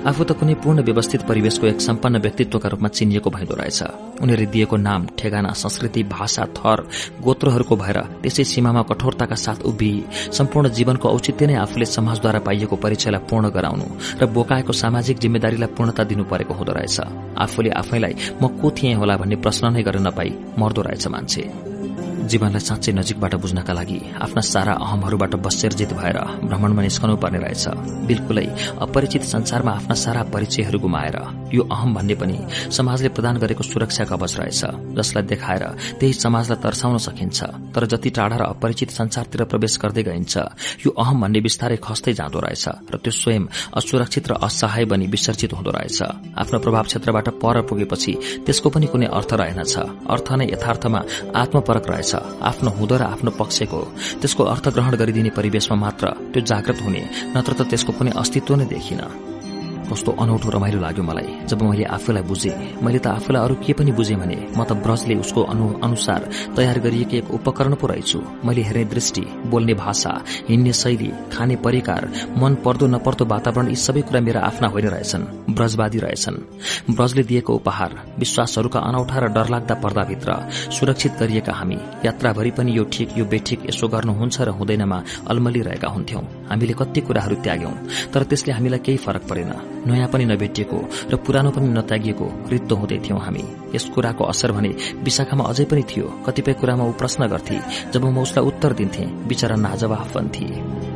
आफू 0.09 0.23
त 0.23 0.31
कुनै 0.39 0.53
पूर्ण 0.63 0.81
व्यवस्थित 0.83 1.21
परिवेशको 1.29 1.67
एक 1.67 1.81
सम्पन्न 1.81 2.17
व्यक्तित्वका 2.25 2.69
रूपमा 2.69 2.89
चिनिएको 2.89 3.29
भइदो 3.29 3.55
रहेछ। 3.55 3.79
उनीहरूले 4.21 4.51
दिएको 4.53 4.75
नाम 4.77 5.01
ठेगाना 5.19 5.51
संस्कृति 5.53 6.03
भाषा 6.09 6.45
थर 6.57 6.77
गोत्रहरूको 7.21 7.75
भएर 7.75 7.99
त्यसै 8.23 8.43
सीमामा 8.43 8.81
कठोरताका 8.89 9.35
साथ 9.35 9.59
उभि 9.69 9.91
सम्पूर्ण 10.37 10.69
जीवनको 10.69 11.09
औचित्य 11.09 11.45
नै 11.47 11.55
आफूले 11.65 11.85
समाजद्वारा 11.87 12.39
पाइएको 12.47 12.75
परिचयलाई 12.75 13.21
पूर्ण 13.29 13.49
गराउनु 13.49 13.87
र 14.21 14.25
बोकाएको 14.35 14.73
सामाजिक 14.73 15.17
जिम्मेदारीलाई 15.19 15.73
पूर्णता 15.77 16.03
दिनु 16.03 16.23
परेको 16.23 16.53
हुँदो 16.53 16.73
रहेछ। 16.73 16.99
आफूले 17.37 17.69
आफैलाई 17.81 18.13
म 18.41 18.47
को 18.57 18.71
थिएँ 18.71 18.95
होला 18.95 19.17
भन्ने 19.17 19.35
प्रश्न 19.43 19.73
नै 19.73 19.83
गर्न 19.83 20.07
नपाई 20.07 20.29
मर्दो 20.59 20.81
रहेछ 20.81 21.07
मान्छे। 21.07 21.66
जीवनलाई 22.27 22.59
साँच्चै 22.59 22.91
नजिकबाट 22.93 23.33
बुझ्नका 23.43 23.73
लागि 23.73 23.99
आफ्ना 24.21 24.41
सारा 24.43 24.73
अहमहरूबाट 24.85 25.33
बसेरजित 25.45 25.91
भएर 25.93 26.17
भ्रमणमा 26.43 26.81
निस्कनु 26.81 27.15
पर्ने 27.23 27.39
रहेछ। 27.39 27.65
बिल्कुलै 28.07 28.47
अपरिचित 28.81 29.23
संसारमा 29.33 29.71
आफ्ना 29.71 29.95
सारा 29.95 30.21
परिचयहरू 30.33 30.79
गुमाएर 30.79 31.17
यो 31.53 31.63
अहम 31.71 31.93
भन्ने 31.95 32.15
पनि 32.15 32.37
समाजले 32.77 33.09
प्रदान 33.15 33.37
गरेको 33.37 33.63
सुरक्षा 33.63 34.03
कवच 34.11 34.33
रहेछ 34.39 34.61
जसलाई 34.97 35.23
देखाएर 35.31 35.63
त्यही 35.99 36.13
समाजलाई 36.15 36.61
तर्साउन 36.63 36.97
सकिन्छ। 36.97 37.39
तर 37.73 37.85
जति 37.85 38.09
टाढा 38.09 38.37
र 38.37 38.43
अपरिचित 38.51 38.89
संसारतिर 38.91 39.43
प्रवेश 39.51 39.77
गर्दै 39.81 40.03
गइन्छ 40.03 40.35
यो 40.85 40.91
अहम 40.91 41.21
भन्ने 41.21 41.39
बिस्तारै 41.41 41.77
खस्दै 41.79 42.13
जाँदो 42.19 42.39
रहेछ 42.39 42.65
र 42.91 42.95
त्यो 42.97 43.11
स्वयं 43.11 43.43
असुरक्षित 43.79 44.27
र 44.27 44.33
असहाय 44.43 44.85
बनी 44.91 45.07
विसर्जित 45.07 45.53
हुँदो 45.53 45.71
रहेछ। 45.71 46.01
आफ्नो 46.35 46.59
प्रभाव 46.59 46.83
क्षेत्रबाट 46.83 47.27
पर 47.41 47.61
पुगेपछि 47.69 48.13
त्यसको 48.45 48.69
पनि 48.69 48.87
कुनै 48.91 49.07
अर्थ 49.07 49.33
रहेनछ। 49.33 49.75
अर्थ 50.13 50.27
नै 50.39 50.45
यथार्थमा 50.51 50.99
आत्मपरक 51.35 51.85
रहेछ। 51.89 52.11
आफ्नो 52.41 52.69
हुँदो 52.71 52.95
र 52.97 53.03
आफ्नो 53.13 53.31
पक्षको 53.39 53.79
त्यसको 54.21 54.43
अर्थ 54.43 54.65
ग्रहण 54.75 54.93
गरिदिने 55.01 55.29
परिवेशमा 55.37 55.77
मात्र 55.77 56.05
त्यो 56.33 56.41
जागृत 56.41 56.79
हुने 56.81 57.01
नत्र 57.35 57.51
त 57.53 57.61
त्यसको 57.69 57.91
कुनै 57.97 58.11
अस्तित्व 58.21 58.55
नै 58.55 58.65
देखिन। 58.65 59.01
कस्तो 59.87 60.11
अनौठो 60.13 60.49
रमाइलो 60.49 60.79
लाग्यो 60.81 61.03
मलाई। 61.03 61.27
जब 61.47 61.61
मैले 61.63 61.83
आफूलाई 61.87 62.23
बुझेँ 62.23 62.55
मैले 62.83 62.99
त 62.99 63.07
आफूलाई 63.09 63.43
अरू 63.43 63.55
के 63.63 63.73
पनि 63.73 63.91
बुझेँ 63.91 64.17
भने 64.17 64.37
म 64.57 64.63
त 64.63 64.73
ब्रजले 64.77 65.15
उसको 65.23 65.41
अनुसार 65.79 66.21
तयार 66.55 66.79
गरिएको 66.79 67.15
एक 67.17 67.31
उपकरण 67.31 67.73
पो 67.75 67.87
रहेछु। 67.87 68.19
मैले 68.45 68.61
हेर्ने 68.61 68.85
दृष्टि 68.85 69.23
बोल्ने 69.47 69.73
भाषा 69.75 70.13
हिँड्ने 70.49 70.73
शैली 70.73 71.11
खाने 71.33 71.55
परिकार 71.65 72.01
मन 72.37 72.55
पर्दो 72.65 72.87
नपर्दो 72.87 73.25
वातावरण 73.25 73.69
यी 73.69 73.75
सबै 73.77 74.01
कुरा 74.01 74.21
मेरा 74.21 74.41
आफ्ना 74.41 74.67
होइन 74.67 74.87
रहेछन्। 74.87 75.23
ब्रजवादी 75.49 75.99
रहेछन्। 75.99 76.37
ब्रजले 76.91 77.23
दिएको 77.23 77.53
उपहार 77.55 77.91
विश्वासहरूका 78.19 78.79
अनौठा 78.79 79.17
र 79.19 79.27
डरलाग्दा 79.33 79.75
पर्दाभित्र 79.83 80.29
सुरक्षित 80.77 81.13
गरिएका 81.19 81.53
हामी 81.53 81.77
यात्राभरि 82.05 82.51
पनि 82.57 82.77
यो 82.77 82.83
ठिक 82.93 83.17
यो 83.17 83.25
बेठिक 83.25 83.69
यसो 83.69 83.87
गर्नुहुन्छ 83.87 84.41
र 84.41 84.49
हुँदैनमा 84.59 85.03
अल्मलिरहेका 85.29 85.87
हुन्थ्यौं। 85.87 86.23
हामीले 86.49 86.73
कति 86.73 87.01
कुराहरू 87.01 87.35
त्याग्यौं 87.43 87.73
तर 88.13 88.23
त्यसले 88.29 88.53
हामीलाई 88.53 88.79
केही 88.79 88.97
फरक 88.97 89.27
परेन। 89.29 89.76
नयाँ 89.85 90.09
पनि 90.09 90.25
नभेटिएको 90.25 90.77
र 91.11 91.15
पुरानो 91.15 91.51
पनि 91.51 91.67
नत्यागिएको 91.69 92.27
रित्तो 92.49 92.75
हुँदै 92.75 92.97
थियौं 93.05 93.19
हामी। 93.19 93.43
यस 93.75 93.85
कुराको 93.95 94.23
असर 94.23 94.51
भने 94.51 94.69
विशाखामा 95.03 95.43
अझै 95.43 95.65
पनि 95.65 95.83
थियो। 95.83 96.07
कतिपय 96.25 96.53
कुरामा 96.53 96.83
ऊ 96.83 96.91
प्रश्न 96.91 97.27
गर्थे 97.27 97.57
जब 97.93 98.05
म 98.05 98.17
उसलाई 98.21 98.45
उत्तर 98.45 98.73
दिन्थे 98.73 99.05
विचारा 99.27 99.55
नाजवाफ 99.55 100.15
बन्थे 100.15 100.45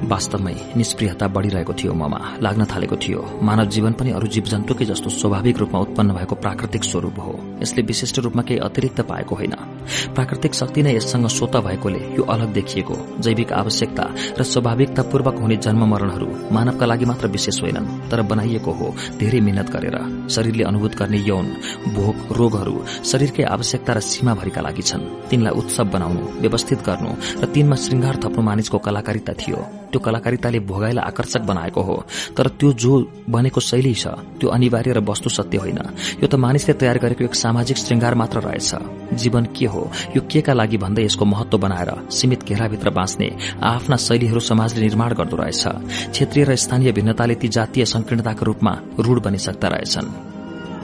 वास्तवमै 0.07 0.55
निष्प्रियता 0.75 1.27
बढ़िरहेको 1.27 1.73
थियो 1.73 1.93
ममा 1.93 2.19
लाग्न 2.41 2.65
थालेको 2.65 2.95
थियो। 2.95 3.19
मानव 3.43 3.65
जीवन 3.65 3.93
पनि 3.93 4.11
अरू 4.11 4.27
जीव 4.27 4.43
जन्तुकै 4.43 4.85
जस्तो 4.85 5.09
स्वाभाविक 5.09 5.57
रूपमा 5.57 5.79
उत्पन्न 5.79 6.09
भएको 6.13 6.35
प्राकृतिक 6.35 6.83
स्वरूप 6.83 7.19
हो। 7.19 7.33
यसले 7.61 7.81
विशिष्ट 7.83 8.19
रूपमा 8.19 8.41
केही 8.41 8.59
अतिरिक्त 8.59 9.01
पाएको 9.01 9.35
होइन। 9.35 9.55
प्राकृतिक 10.15 10.53
शक्ति 10.53 10.83
नै 10.83 10.95
यससँग 10.95 11.27
स्वत 11.27 11.55
भएकोले 11.57 11.99
यो 12.17 12.23
अलग 12.23 12.53
देखिएको 12.53 12.95
जैविक 13.19 13.51
आवश्यकता 13.53 14.05
र 14.39 14.43
स्वाभाविकतापूर्वक 14.43 15.35
हुने 15.41 15.57
जन्म 15.57 15.83
मरणहरू 15.91 16.27
मानवका 16.51 16.85
लागि 16.85 17.05
मात्र 17.05 17.27
विशेष 17.27 17.61
होइनन् 17.61 18.09
तर 18.11 18.21
बनाइएको 18.21 18.71
हो 18.71 18.93
धेरै 19.19 19.39
मेहनत 19.39 19.69
गरेर। 19.69 19.97
शरीरले 20.29 20.63
अनुभूत 20.63 20.95
गर्ने 20.95 21.19
यौन 21.27 21.45
भोग 21.95 22.15
रोगहरू 22.37 22.75
शरीरकै 23.03 23.43
आवश्यकता 23.43 23.93
र 23.93 23.99
सीमाभरिका 24.01 24.61
लागि 24.61 24.81
छन्। 24.81 25.29
तिनलाई 25.29 25.53
उत्सव 25.59 25.85
बनाउनु 25.89 26.23
व्यवस्थित 26.41 26.79
गर्नु 26.85 27.11
र 27.41 27.45
तिनमा 27.53 27.75
श्रृंगार 27.75 28.15
थप्नु 28.23 28.41
मानिसको 28.41 28.77
कलाकारिता 28.77 29.33
थियो। 29.33 29.80
त्यो 29.91 29.99
कलाकारिताले 29.99 30.59
भोगाईलाई 30.63 31.05
आकर्षक 31.05 31.41
बनाएको 31.41 31.81
हो। 31.81 31.95
तर 32.37 32.47
त्यो 32.55 32.71
जो 32.73 32.93
बनेको 33.29 33.61
शैली 33.61 33.93
छ 33.93 34.07
त्यो 34.39 34.49
अनिवार्य 34.49 34.91
र 34.93 34.99
वस्तु 35.03 35.29
सत्य 35.29 35.57
होइन। 35.57 35.79
यो 36.23 36.27
त 36.27 36.35
मानिसले 36.35 36.73
तयार 36.73 36.97
गरेको 36.97 37.23
एक 37.23 37.35
सामाजिक 37.35 37.77
श्रृंगार 37.77 38.15
मात्र 38.15 38.39
रहेछ। 38.41 38.71
जीवन 39.13 39.45
के 39.51 39.65
हो 39.65 39.81
यो 40.15 40.21
के 40.23 40.41
का 40.41 40.53
लागि 40.53 40.77
भन्दै 40.77 41.03
यसको 41.03 41.25
महत्व 41.25 41.57
बनाएर 41.57 41.91
सीमित 42.09 42.43
घेराभित्र 42.43 42.89
बाँच्ने 42.89 43.29
आफ्ना 43.61 43.95
शैलीहरू 43.97 44.39
समाजले 44.41 44.81
निर्माण 44.81 45.13
गर्दो 45.13 45.37
रहेछ। 45.37 45.63
क्षेत्रीय 46.11 46.45
र 46.45 46.55
स्थानीय 46.55 46.91
भिन्नताले 46.91 47.35
ती 47.35 47.47
जातीय 47.47 47.85
संकीर्णताको 47.85 48.45
रूपमा 48.45 48.73
रूढ 48.99 49.21
बनिसक्दा 49.21 49.67
रहेछन्। 49.67 50.40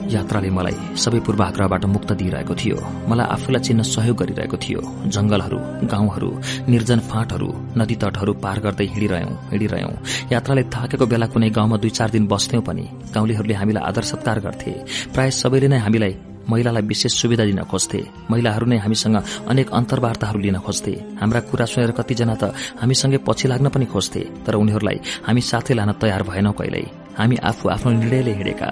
यात्राले 0.08 0.50
मलाई 0.50 0.76
सबै 0.96 1.20
पूर्वाग्रहबाट 1.26 1.84
मुक्त 1.84 2.10
दिइरहेको 2.20 2.54
थियो। 2.60 2.76
मलाई 3.10 3.26
आफूलाई 3.34 3.62
चिन्न 3.66 3.82
सहयोग 3.84 4.16
गरिरहेको 4.16 4.56
थियो। 4.56 4.80
जंगलहरू 5.14 5.58
गाउँहरू 5.84 6.30
निर्जन 6.72 7.00
फाँटहरू 7.10 7.48
नदी 7.76 7.96
तटहरू 8.02 8.32
पार 8.44 8.58
गर्दै 8.64 8.86
हिँडिरह्यौं 8.88 9.34
हिँडिरह्यौं। 9.52 9.92
यात्राले 10.32 10.62
थाकेको 10.74 11.06
बेला 11.12 11.26
कुनै 11.28 11.50
गाउँमा 11.50 11.76
दुई 11.76 11.92
चार 11.92 12.08
दिन 12.10 12.24
बस्थ्यौं 12.26 12.62
पनि। 12.64 12.84
गाउँलेहरूले 13.14 13.54
हामीलाई 13.60 13.84
आदर 13.84 14.04
सत्कार 14.10 14.38
गर्थे। 14.40 14.72
प्राय 15.12 15.30
सबैले 15.30 15.68
नै 15.68 15.78
हामीलाई 15.84 16.14
महिलालाई 16.48 16.82
विशेष 16.88 17.12
सुविधा 17.20 17.44
दिन 17.44 17.60
खोज्थे। 17.68 18.00
महिलाहरू 18.32 18.66
नै 18.66 18.78
हामीसँग 18.80 19.16
अनेक 19.52 19.68
अन्तर्वार्ताहरू 19.68 20.38
लिन 20.40 20.58
खोज्थे। 20.64 21.20
हाम्रा 21.20 21.40
कुरा 21.52 21.66
सुनेर 21.68 21.92
कतिजना 21.92 22.34
त 22.40 22.56
हामीसँगै 22.80 23.20
पछि 23.28 23.48
लाग्न 23.52 23.68
पनि 23.68 23.86
खोज्थे 23.92 24.22
तर 24.48 24.56
उनीहरूलाई 24.56 24.98
हामी 25.28 25.40
साथै 25.44 25.74
लान 25.76 25.92
तयार 26.00 26.22
भएनौ 26.24 26.52
कहिल्यै। 26.56 26.97
हामी 27.18 27.36
आफू 27.42 27.68
आफ्नो 27.68 27.90
निर्णयले 27.92 28.32
हिँडेका। 28.32 28.66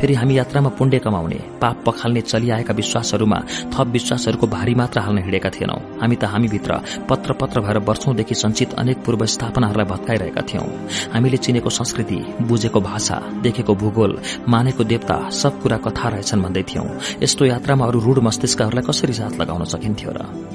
फेरि 0.00 0.14
हामी 0.14 0.38
यात्रामा 0.38 0.70
पुण्य 0.78 0.98
कमाउने 0.98 1.38
पाप 1.62 1.82
पखाल्ने 1.86 2.20
चलिआएका 2.20 2.74
विश्वासहरूमा 2.74 3.38
थप 3.74 3.86
विश्वासहरूको 3.86 4.46
भारी 4.46 4.74
मात्र 4.74 5.00
हाल्न 5.00 5.18
हिँडेका 5.18 5.50
थिएनौं। 5.50 5.80
हामी 6.00 6.16
त 6.16 6.24
हामीभित्र 6.24 6.80
पत्र 7.10 7.32
पत्र 7.32 7.60
भएर 7.60 7.78
वर्षौंदेखि 7.78 8.34
संचित 8.34 8.74
अनेक 8.74 9.04
पूर्व 9.04 9.24
स्थापनाहरूलाई 9.26 9.86
भत्काइरहेका 9.86 10.42
थियौं। 10.42 10.66
हामीले 11.14 11.36
चिनेको 11.36 11.70
संस्कृति 11.70 12.18
बुझेको 12.42 12.80
भाषा 12.80 13.20
देखेको 13.42 13.74
भूगोल 13.74 14.18
मानेको 14.48 14.84
देवता 14.84 15.16
सब 15.30 15.62
कुरा 15.62 15.76
कथा 15.76 16.08
रहेछन् 16.08 16.42
भन्दै 16.42 16.62
थियौं। 16.62 16.88
यस्तो 17.22 17.44
यात्रामा 17.44 17.86
अरू 17.86 18.00
रूढ 18.00 18.18
मस्तिष्कहरूलाई 18.18 18.86
कसरी 18.90 19.12
साथ 19.12 19.40
लगाउन 19.40 19.64
सकिन्थ्यो 19.64 20.10
र? 20.10 20.53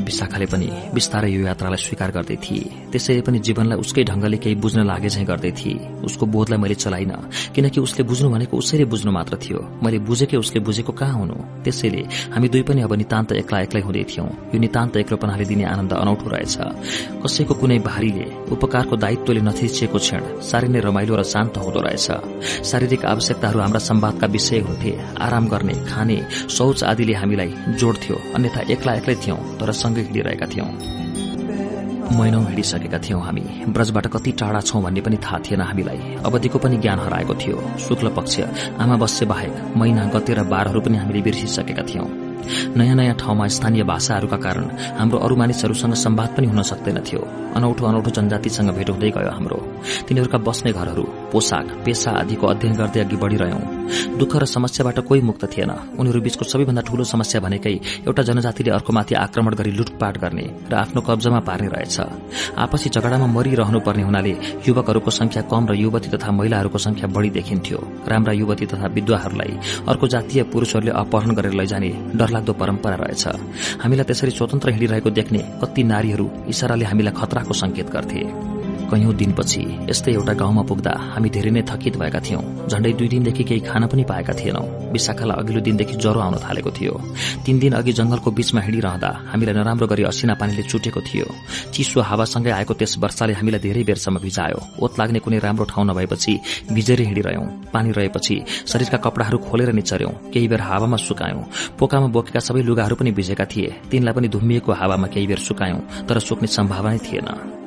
विशाखाले 0.00 0.46
पनि 0.46 0.68
बिस्तारै 0.94 1.30
यो 1.30 1.40
यात्रालाई 1.46 1.80
स्वीकार 1.86 2.10
गर्दै 2.16 2.36
थिए। 2.44 2.90
त्यसैले 2.92 3.22
पनि 3.26 3.38
जीवनलाई 3.46 3.78
उसकै 3.78 4.02
ढंगले 4.04 4.36
केही 4.42 4.54
बुझ्न 4.62 4.80
लागे 4.84 5.08
झै 5.08 5.24
गर्दै 5.24 5.52
थिए। 5.58 6.04
उसको 6.04 6.24
बोधलाई 6.26 6.58
मैले 6.58 6.74
चलाइन 6.74 7.12
किनकि 7.54 7.80
उसले 7.80 8.02
बुझ्नु 8.04 8.28
भनेको 8.30 8.54
उसैले 8.56 8.84
बुझ्नु 8.84 9.10
मात्र 9.12 9.34
थियो। 9.36 9.60
मैले 9.82 9.98
बुझेकै 10.08 10.36
उसले 10.36 10.60
बुझेको 10.60 10.92
कहाँ 10.92 11.16
हुनु? 11.20 11.36
त्यसैले 11.64 12.02
हामी 12.34 12.48
दुई 12.48 12.62
पनि 12.62 12.80
अब 12.82 12.92
नितान्त 12.94 13.32
एक्ला 13.42 13.58
एक्लै 13.60 13.80
हुँदै 13.80 14.04
थियौं। 14.10 14.28
यो 14.54 14.58
नितान्त 14.60 14.96
एक्लोपनाले 14.96 15.44
दिने 15.44 15.64
आनन्द 15.64 15.92
अनौठो 15.92 16.26
रहेछ। 16.30 16.56
कसैको 17.22 17.54
कुनै 17.60 17.78
भारीले 17.84 18.26
उपकारको 18.50 18.94
दायित्वले 18.96 19.40
नथिचिएको 19.40 19.98
क्षण 19.98 20.22
साह्रै 20.40 20.68
नै 20.68 20.80
रमाइलो 20.80 21.14
र 21.16 21.22
शान्त 21.24 21.54
हुँदो 21.58 21.80
रहेछ। 21.80 22.08
शारीरिक 22.64 23.04
आवश्यकताहरू 23.04 23.58
हाम्रा 23.60 23.80
सम्वादका 23.80 24.26
विषय 24.26 24.58
हुन्थे 24.66 24.92
आराम 25.20 25.44
गर्ने 25.48 25.74
खाने 25.88 26.18
शौच 26.48 26.78
आदिले 26.84 27.14
हामीलाई 27.20 27.50
जोड्थ्यो। 27.80 28.16
अन्यथा 28.34 28.60
एक्ला 28.72 28.92
एक्लै 29.00 29.16
थियौं 29.22 29.38
तर 29.58 29.72
सँगै 29.90 30.02
हिँडिरहेका 30.06 30.46
थियौं। 30.46 30.70
महिनौ 32.14 32.40
हिँडिसकेका 32.46 32.98
थियौं 32.98 33.20
हामी। 33.22 33.42
ब्रजबाट 33.74 34.06
कति 34.06 34.30
टाढा 34.38 34.60
छौं 34.60 34.82
भन्ने 34.82 35.00
पनि 35.00 35.16
थाहा 35.18 35.38
थिएन 35.42 35.60
हामीलाई। 35.60 35.98
अवधिको 36.26 36.58
पनि 36.62 36.76
ज्ञान 36.78 36.98
हराएको 36.98 37.34
थियो। 37.34 37.58
शुक्ल 37.78 38.06
पक्ष 38.14 38.34
आमा 38.78 38.96
बस्य 39.02 39.26
बाहेक 39.26 39.54
महिना 39.76 40.04
गते 40.14 40.34
र 40.34 40.42
बारहरू 40.46 40.80
पनि 40.80 40.96
हामीले 40.98 41.22
बिर्सिसकेका 41.26 41.82
थियौं। 41.82 42.29
नयाँ 42.76 42.96
नयाँ 42.96 43.14
ठाउँमा 43.14 43.46
स्थानीय 43.48 43.82
भाषाहरूका 43.84 44.36
कारण 44.36 44.64
हाम्रो 44.98 45.18
अरू 45.18 45.36
मानिसहरूसँग 45.36 45.94
सम्वाद 45.94 46.30
पनि 46.36 46.46
हुन 46.46 46.62
सक्दैनथ्यो। 46.62 47.20
अनौठो 47.50 47.86
अनौठो 47.86 48.10
जनजातिसँग 48.10 48.70
भेट 48.76 48.90
हुँदै 48.90 49.10
गयो 49.10 49.30
हाम्रो। 49.30 49.58
तिनीहरूका 50.08 50.38
बस्ने 50.38 50.72
घरहरू 50.72 51.02
पोसाक 51.32 51.66
पेसा 51.84 52.10
आदिको 52.20 52.46
अध्ययन 52.46 52.74
गर्दै 52.76 53.00
अघि 53.00 53.16
बढ़िरह्यौं। 53.16 53.62
दुःख 54.18 54.32
र 54.36 54.44
समस्याबाट 54.46 54.98
कोही 55.08 55.20
मुक्त 55.20 55.44
थिएन। 55.50 55.70
उनीहरू 55.98 56.20
बीचको 56.20 56.44
सबैभन्दा 56.44 56.82
ठूलो 56.86 57.04
समस्या 57.04 57.40
भनेकै 57.40 57.74
एउटा 58.06 58.22
जनजातिले 58.22 58.70
अर्कोमाथि 58.70 59.14
आक्रमण 59.16 59.54
गरी 59.54 59.70
लुटपाट 59.70 60.18
गर्ने 60.18 60.46
र 60.70 60.74
आफ्नो 60.74 61.00
कब्जामा 61.02 61.40
पार्ने 61.42 61.68
रहेछ। 61.74 61.96
आपसी 62.56 62.88
झगडामा 62.90 63.26
मरिरहनु 63.26 63.80
पर्ने 63.82 64.02
हुनाले 64.02 64.34
युवकहरूको 64.68 65.10
संख्या 65.10 65.42
कम 65.50 65.66
र 65.66 65.74
युवती 65.74 66.08
तथा 66.14 66.30
महिलाहरूको 66.30 66.78
संख्या 66.78 67.06
बढ़ी 67.10 67.30
देखिन्थ्यो। 67.30 67.78
राम्रा 68.06 68.32
युवती 68.32 68.66
तथा 68.66 68.86
विधवाहरूलाई 68.94 69.52
अर्को 69.90 70.06
जातीय 70.06 70.42
पुरूषहरूले 70.54 70.92
अपहरण 70.94 71.30
गरेर 71.34 71.52
लैजाने 71.52 71.90
डरलाग्दो 72.30 72.52
परम्परा 72.54 72.96
रहेछ। 73.02 73.26
हामीलाई 73.82 74.06
त्यसरी 74.06 74.30
स्वतन्त्र 74.30 74.70
हिँडिरहेको 74.70 75.10
देख्ने 75.10 75.38
कति 75.58 75.82
नारीहरू 75.82 76.26
इशाराले 76.46 76.84
हामीलाई 76.86 77.14
खतराको 77.18 77.54
संकेत 77.54 77.90
गर्थे। 77.90 78.22
कैयौं 78.90 79.14
दिनपछि 79.16 79.62
यस्तै 79.90 80.12
एउटा 80.12 80.32
गाउँमा 80.40 80.62
पुग्दा 80.70 80.92
हामी 81.14 81.28
धेरै 81.30 81.50
नै 81.50 81.62
थकित 81.70 81.94
भएका 82.00 82.20
थियौं। 82.26 82.42
झण्डै 82.68 82.92
दुई 82.98 83.08
दिनदेखि 83.08 83.44
केही 83.44 83.60
खान 83.68 83.86
पनि 83.86 84.04
पाएका 84.10 84.32
थिएनौं। 84.40 84.66
विशाखालाई 84.92 85.36
अघिल्लो 85.40 85.60
दिनदेखि 85.62 85.94
ज्वरो 86.02 86.20
आउन 86.20 86.36
थालेको 86.44 86.70
थियो। 86.70 86.94
तीन 87.46 87.56
दिन 87.58 87.72
अघि 87.78 87.92
जंगलको 87.92 88.30
बीचमा 88.30 88.60
हिँडिरहँदा 88.60 89.10
हामीलाई 89.30 89.54
नराम्रो 89.54 89.86
गरी 89.86 90.02
असिना 90.10 90.34
पानीले 90.34 90.62
चुटेको 90.70 91.00
थियो। 91.00 91.26
चिसो 91.72 92.00
हावासँगै 92.00 92.50
आएको 92.50 92.74
त्यस 92.74 92.98
वर्षाले 92.98 93.32
हामीलाई 93.38 93.60
धेरै 93.60 93.82
बेरसम्म 93.86 94.18
भिजायो। 94.18 94.58
ओत 94.82 94.92
लाग्ने 94.98 95.18
कुनै 95.22 95.38
राम्रो 95.38 95.64
ठाउँ 95.70 95.86
नभएपछि 95.86 96.32
भिजेरै 96.74 97.04
हिँडिरह्यौं। 97.04 97.46
पानी 97.70 97.90
रहेपछि 97.92 98.36
शरीरका 98.66 98.98
कपड़ाहरू 99.06 99.38
खोलेर 99.46 99.72
निचर्यौं। 99.72 100.14
केही 100.32 100.48
बेर 100.48 100.60
हावामा 100.60 100.96
सुकायौं। 100.96 101.42
पोकामा 101.78 102.08
बोकेका 102.14 102.40
सबै 102.40 102.62
लुगाहरू 102.66 102.94
पनि 102.96 103.10
भिजेका 103.12 103.44
थिए। 103.44 103.68
तिनलाई 103.90 104.14
पनि 104.14 104.28
धुम्मिएको 104.34 104.72
हावामा 104.72 105.06
केही 105.14 105.26
बेर 105.26 105.38
सुकायौं 105.38 105.80
तर 106.08 106.18
सुक्ने 106.18 106.48
सम्भावना 106.48 106.98
थिएन। 107.06 107.59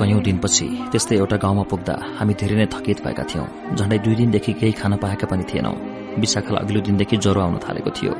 कैयौं 0.00 0.20
दिनपछि 0.24 0.66
त्यस्तै 0.92 1.16
एउटा 1.20 1.36
गाउँमा 1.44 1.64
पुग्दा 1.70 1.94
हामी 2.18 2.34
धेरै 2.40 2.56
नै 2.56 2.66
थकित 2.72 2.98
भएका 3.04 3.24
थियौं। 3.30 3.46
झण्डै 3.76 3.98
दुई 4.04 4.14
दिनदेखि 4.20 4.52
केही 4.60 4.72
खान 4.80 4.96
पाएका 4.96 5.26
पनि 5.28 5.44
थिएनौं। 5.44 5.76
विशाखालाई 6.20 6.60
अघिल्लो 6.64 6.80
दिनदेखि 6.88 7.16
ज्वरो 7.24 7.40
आउन 7.40 7.56
थालेको 7.60 7.90
थियो। 7.96 8.12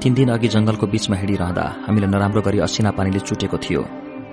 तीन 0.00 0.12
दिन 0.16 0.28
अघि 0.34 0.48
जंगलको 0.54 0.86
बीचमा 0.88 1.16
हिँडिरहँदा 1.20 1.64
हामीलाई 1.84 2.10
नराम्रो 2.10 2.40
गरी 2.46 2.58
असिना 2.66 2.90
पानीले 2.96 3.20
चुटेको 3.28 3.58
थियो। 3.64 3.82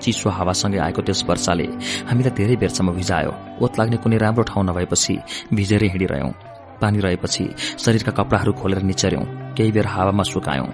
चिसो 0.02 0.30
हावासँगै 0.32 0.80
आएको 0.80 1.02
त्यस 1.04 1.20
वर्षाले 1.28 1.68
हामीलाई 2.10 2.34
धेरै 2.40 2.56
बेरसम्म 2.64 2.96
भिजायो। 2.96 3.32
ओत 3.60 3.72
लाग्ने 3.80 3.98
कुनै 4.00 4.18
राम्रो 4.24 4.44
ठाउँ 4.48 4.64
नभएपछि 4.64 5.16
भिजेरै 5.52 5.88
हिँडिरह्यौं। 5.94 6.32
पानी 6.82 7.00
रहेपछि 7.04 7.44
शरीरका 7.84 8.12
कपड़ाहरू 8.16 8.52
खोलेर 8.56 8.82
निचर्यौं। 8.88 9.26
केही 9.58 9.72
बेर 9.76 9.88
हावामा 9.94 10.24
सुकायौं। 10.32 10.70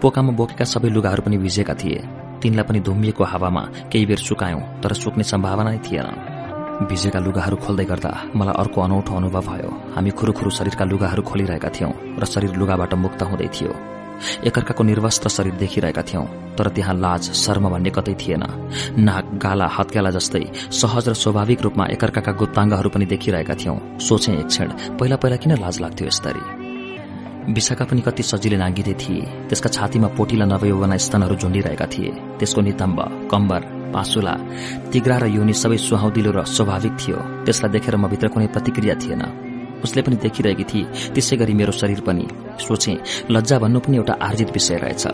पोकामा 0.00 0.32
बोकेका 0.38 0.64
सबै 0.72 0.88
लुगाहरू 0.94 1.22
पनि 1.26 1.36
भिजेका 1.42 1.74
थिए। 1.74 2.29
तिनलाई 2.42 2.64
पनि 2.64 2.80
धुम्मिएको 2.80 3.24
हावामा 3.24 3.62
केही 3.92 4.06
बेर 4.06 4.18
सुकायौं 4.18 4.60
तर 4.82 4.92
सुक्ने 4.94 5.24
सम्भावना 5.24 5.70
नै 5.70 5.78
थिएन। 5.86 6.08
भिजेका 6.80 7.18
लुगाहरू 7.20 7.56
खोल्दै 7.56 7.84
गर्दा 7.84 8.12
मलाई 8.34 8.54
अर्को 8.56 8.78
अनौठो 8.80 9.12
अनुभव 9.14 9.46
भयो। 9.48 9.70
हामी 9.94 10.10
खुरुखुरु 10.18 10.50
शरीरका 10.50 10.84
लुगाहरू 10.84 11.22
खोलिरहेका 11.22 11.68
थियौं 11.76 11.92
र 12.20 12.24
शरीर 12.24 12.52
लुगाबाट 12.56 12.94
मुक्त 12.94 13.22
हुँदै 13.22 13.48
थियो। 13.52 13.72
एकअर्काको 14.44 14.82
निर्वस्त्र 14.84 15.28
शरीर 15.28 15.54
देखिरहेका 15.56 16.02
थियौं 16.02 16.24
तर 16.56 16.68
त्यहाँ 16.76 16.94
लाज 16.94 17.24
शर्म 17.36 17.68
भन्ने 17.68 17.90
कतै 17.90 18.14
थिएन। 18.20 18.44
नाक 18.98 19.26
गाला 19.40 19.66
हत्केला 19.76 20.10
जस्तै 20.16 20.44
सहज 20.80 21.08
र 21.08 21.14
स्वाभाविक 21.16 21.60
रूपमा 21.62 21.84
एकअर्काका 21.96 22.32
गुप्ताङ्गहरू 22.32 22.88
पनि 22.90 23.06
देखिरहेका 23.12 23.54
थियौं। 23.60 23.76
सोचे 23.98 24.32
एक 24.40 24.46
क्षण 24.46 24.68
पहिला 24.98 25.16
पहिला 25.16 25.36
किन 25.36 25.52
लाज 25.56 25.80
लाग्थ्यो 25.80 26.06
यस्तरी 26.06 26.59
विशाखा 27.48 27.84
पनि 27.84 28.00
कति 28.04 28.22
सजिलै 28.22 28.58
नाङ्गिँदै 28.60 28.94
थिए। 29.00 29.48
त्यसका 29.48 29.68
छातीमा 29.72 30.08
पोटिला 30.18 30.44
नवयौवना 30.44 30.96
स्तनहरू 30.96 31.34
झुण्डिरहेका 31.40 31.86
थिए। 31.92 32.10
त्यसको 32.38 32.60
नितम्ब 32.60 32.98
कम्बर 33.32 33.60
पासुला 33.94 34.34
तिग्रा 34.92 35.16
र 35.18 35.24
योनि 35.36 35.54
सबै 35.56 35.78
सुहाउँदिलो 35.80 36.30
र 36.36 36.44
स्वाभाविक 36.46 36.94
थियो। 37.00 37.18
त्यसलाई 37.44 37.70
देखेर 37.72 37.96
म 37.96 38.06
भित्र 38.12 38.28
कुनै 38.28 38.46
प्रतिक्रिया 38.54 38.94
थिएन। 39.02 39.22
उसले 39.84 40.00
पनि 40.04 40.16
देखिरहेकी 40.20 40.64
थिए 40.70 40.90
त्यसै 41.14 41.36
गरी 41.40 41.54
मेरो 41.56 41.72
शरीर 41.72 42.00
पनि। 42.04 42.24
सोचे 42.60 42.92
लज्जा 43.32 43.56
भन्नु 43.58 43.80
पनि 43.80 43.96
एउटा 43.96 44.14
आर्जित 44.20 44.50
विषय 44.52 44.76
रहेछ। 44.84 45.04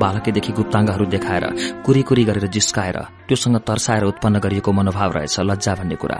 बालकैदेखि 0.00 0.52
गुप्ताङ्गहरू 0.52 1.04
देखाएर 1.06 1.44
कुरी 1.84 2.24
गरेर 2.24 2.46
जिस्काएर 2.48 2.98
त्योसँग 3.28 3.56
तर्साएर 3.66 4.04
उत्पन्न 4.04 4.38
गरिएको 4.38 4.70
मनोभाव 4.72 5.10
रहेछ 5.12 5.36
लज्जा 5.40 5.74
भन्ने 5.74 5.96
कुरा। 6.00 6.18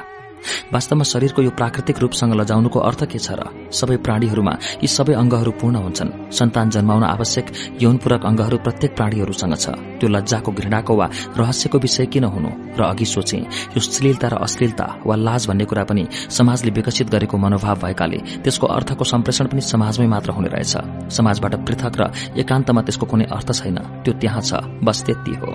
वास्तवमा 0.73 1.05
शरीरको 1.05 1.43
यो 1.43 1.51
प्राकृतिक 1.51 1.99
रूपसँग 1.99 2.35
लजाउनुको 2.41 2.78
अर्थ 2.81 3.05
के 3.10 3.19
छ 3.19 3.39
र 3.39 3.43
सबै 3.71 3.97
प्राणीहरूमा 4.05 4.55
यी 4.83 4.89
सबै 4.89 5.15
अंगहरू 5.15 5.51
पूर्ण 5.60 5.77
हुन्छन्? 5.77 6.10
सन्तान 6.31 6.71
जन्माउन 6.71 7.05
आवश्यक 7.05 7.47
यौनपूरक 7.83 8.23
अंगहरू 8.27 8.57
प्रत्येक 8.65 8.93
प्राणीहरूसँग 8.97 9.55
छ। 9.55 9.67
त्यो 10.01 10.09
लज्जाको 10.09 10.51
घृणाको 10.53 10.93
वा 10.94 11.07
रहस्यको 11.39 11.78
विषय 11.78 12.07
किन 12.12 12.25
हुनु? 12.25 12.51
र 12.78 12.83
अघि 12.83 13.05
सोचे 13.05 13.39
यो 13.75 13.81
श्लीलता 13.81 14.28
र 14.28 14.35
अश्लीलता 14.43 14.87
वा 15.07 15.15
लाज 15.17 15.47
भन्ने 15.49 15.65
कुरा 15.65 15.85
पनि 15.85 16.05
समाजले 16.10 16.71
विकसित 16.71 17.10
गरेको 17.10 17.37
मनोभाव 17.39 17.77
भएकाले 17.83 18.19
त्यसको 18.44 18.67
अर्थको 18.67 19.05
सम्प्रेषण 19.05 19.47
पनि 19.47 19.60
समाजमै 19.60 20.07
मात्र 20.07 20.31
हुने 20.37 20.49
रहेछ। 20.49 20.75
समाजबाट 21.12 21.55
पृथक 21.67 21.94
र 22.01 22.03
एकान्तमा 22.37 22.83
त्यसको 22.83 23.07
कुनै 23.07 23.25
अर्थ 23.31 23.49
छैन। 23.53 23.78
त्यो 24.05 24.12
त्यहाँ 24.21 24.43
छ 24.43 24.53
बस 24.83 25.03
त्यति 25.07 25.35
हो। 25.41 25.51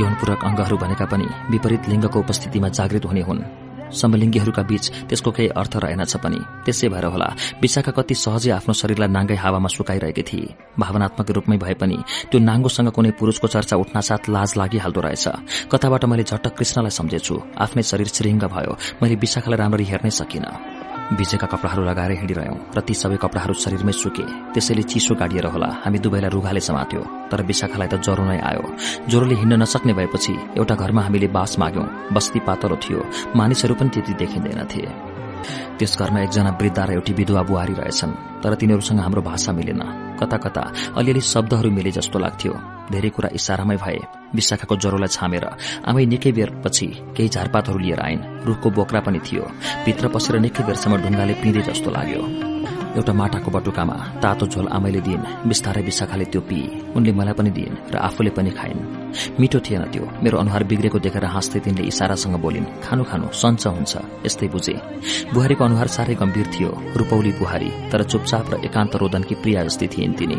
यौनपूरक 0.00 0.44
अंगहरू 0.44 0.76
भनेका 0.76 1.06
पनि 1.06 1.26
विपरीत 1.50 1.88
लिङ्गको 1.88 2.18
उपस्थितिमा 2.18 2.68
जागृत 2.68 3.04
हुने 3.04 3.22
हुन्। 3.22 3.63
समलिङ्गीहरूका 3.94 4.62
बीच 4.70 4.84
त्यसको 5.08 5.30
केही 5.36 5.48
अर्थ 5.60 5.74
रहेनछ 5.84 6.14
पनि। 6.24 6.40
त्यसै 6.64 6.88
भएर 6.92 7.06
होला 7.14 7.28
विशाखा 7.62 7.92
कति 7.96 8.14
सहजै 8.14 8.50
आफ्नो 8.58 8.72
शरीरलाई 8.80 9.10
नाङ्गै 9.16 9.36
हावामा 9.44 9.68
सुकाइरहेकी 9.76 10.22
थिए 10.28 10.54
भावनात्मक 10.78 11.28
रूपमै 11.36 11.56
भए 11.64 11.74
पनि 11.80 11.98
त्यो 12.30 12.38
नाङ्गोसँग 12.40 12.90
कुनै 12.96 13.10
पुरूषको 13.18 13.46
चर्चा 13.54 13.74
उठ्नासाथ 13.82 14.22
लाज 14.34 14.50
लागिहाल्दो 14.60 15.00
रहेछ। 15.06 15.24
कताबाट 15.72 16.04
मैले 16.10 16.24
झट्ट 16.30 16.46
कृष्णलाई 16.58 16.92
सम्झेछु। 16.98 17.34
आफ्नै 17.64 17.82
शरीर 17.90 18.08
श्रृङ्ग 18.16 18.44
भयो। 18.54 18.72
मैले 19.02 19.14
विशाखालाई 19.22 19.58
राम्ररी 19.58 19.84
हेर्नै 19.84 20.12
सकिनँ। 20.20 20.83
भिजेका 21.12 21.46
कपडाहरू 21.46 21.82
लगाएर 21.84 22.10
हिँडिरह्यौं 22.10 22.58
र 22.76 22.80
ती 22.80 22.94
सबै 22.94 23.16
कपडाहरू 23.16 23.54
शरीरमै 23.54 23.92
सुके। 23.92 24.24
त्यसैले 24.52 24.82
चिसो 24.82 25.14
गाडिएर 25.14 25.46
होला। 25.46 25.68
हामी 25.84 25.98
दुवैलाई 25.98 26.30
रुघाले 26.30 26.60
समात्यो 26.60 27.00
तर 27.30 27.42
विशाखालाई 27.44 27.88
त 27.88 27.94
ज्वरो 28.00 28.24
नै 28.24 28.40
आयो। 28.40 28.64
ज्वरोले 29.08 29.34
हिँड्न 29.34 29.62
नसक्ने 29.62 29.92
भएपछि 29.92 30.32
एउटा 30.56 30.74
घरमा 30.74 31.02
हामीले 31.02 31.28
बास 31.28 31.58
माग्यौं। 31.58 31.86
बस्ती 32.12 32.40
पातलो 32.40 32.76
थियो। 32.76 33.00
मानिसहरू 33.36 33.74
पनि 33.74 33.88
त्यति 33.88 34.12
देखिँदैनथे। 34.14 35.13
त्यस 35.78 35.98
घरमा 35.98 36.20
एकजना 36.20 36.50
वृद्ध 36.60 36.78
र 36.78 36.90
एउटी 36.92 37.12
विधवा 37.12 37.42
बुहारी 37.42 37.74
रहेछन् 37.74 38.12
तर 38.42 38.54
तिनीहरूसँग 38.54 39.00
हाम्रो 39.00 39.22
भाषा 39.22 39.52
मिलेन। 39.52 39.82
कता 40.20 40.36
कता 40.36 40.62
अलिअलि 40.96 41.20
शब्दहरू 41.20 41.70
मिले 41.70 41.90
जस्तो 41.90 42.18
लाग्थ्यो। 42.18 42.52
धेरै 42.92 43.10
कुरा 43.10 43.28
इसारामै 43.34 43.76
भए। 43.76 43.98
विशाखाको 44.34 44.74
ज्वरोलाई 44.76 45.10
छामेर 45.10 45.44
आमै 45.88 46.04
निकै 46.06 46.32
बेरपछि 46.32 46.86
केही 47.16 47.28
झारपातहरू 47.28 47.78
लिएर 47.78 48.00
आइन्। 48.00 48.26
रूखको 48.46 48.70
बोक्रा 48.70 49.00
पनि 49.00 49.18
थियो। 49.26 49.44
भित्र 49.84 50.08
पसेर 50.08 50.38
निकै 50.38 50.62
बेरसम्म 50.64 50.96
ढुङ्गाले 51.02 51.34
पिँधे 51.42 51.62
जस्तो 51.68 51.90
लाग्यो। 51.90 52.53
एउटा 52.96 53.12
माटाको 53.12 53.50
बटुकामा 53.50 53.96
तातो 54.22 54.46
झोल 54.46 54.66
आमैले 54.70 55.00
दिइन्। 55.06 55.24
बिस्तारै 55.48 55.82
विशाखाले 55.82 56.24
त्यो 56.32 56.40
पिए 56.48 56.94
उनले 56.96 57.12
मलाई 57.18 57.34
पनि 57.38 57.50
दिइन् 57.50 57.76
र 57.92 57.96
आफूले 57.98 58.30
पनि 58.36 58.50
खाइन्। 58.50 58.80
मिठो 59.40 59.58
थिएन 59.66 59.84
त्यो। 59.92 60.04
मेरो 60.22 60.38
अनुहार 60.38 60.62
बिग्रेको 60.70 60.98
देखेर 60.98 61.24
हाँस्दै 61.34 61.60
तिनले 61.64 61.82
इसारासँग 61.90 62.36
बोलिन् 62.40 62.70
खानु 62.84 63.02
खानु 63.04 63.26
सञ्च 63.34 63.66
हुन्छ 63.66 63.92
यस्तै 64.26 64.48
बुझे। 64.54 64.74
बुहारीको 65.34 65.64
अनुहार 65.64 65.88
साह्रै 65.90 66.14
गम्भीर 66.14 66.46
थियो 66.54 66.70
रूपौली 66.98 67.32
बुहारी 67.38 67.70
तर 67.90 68.02
चुपचाप 68.10 68.44
र 68.52 68.54
एकान्त 68.66 68.96
रोदनकी 68.96 69.34
प्रिया 69.42 69.64
जस्तै 69.64 69.86
थिइन् 69.94 70.18
तिनी। 70.18 70.38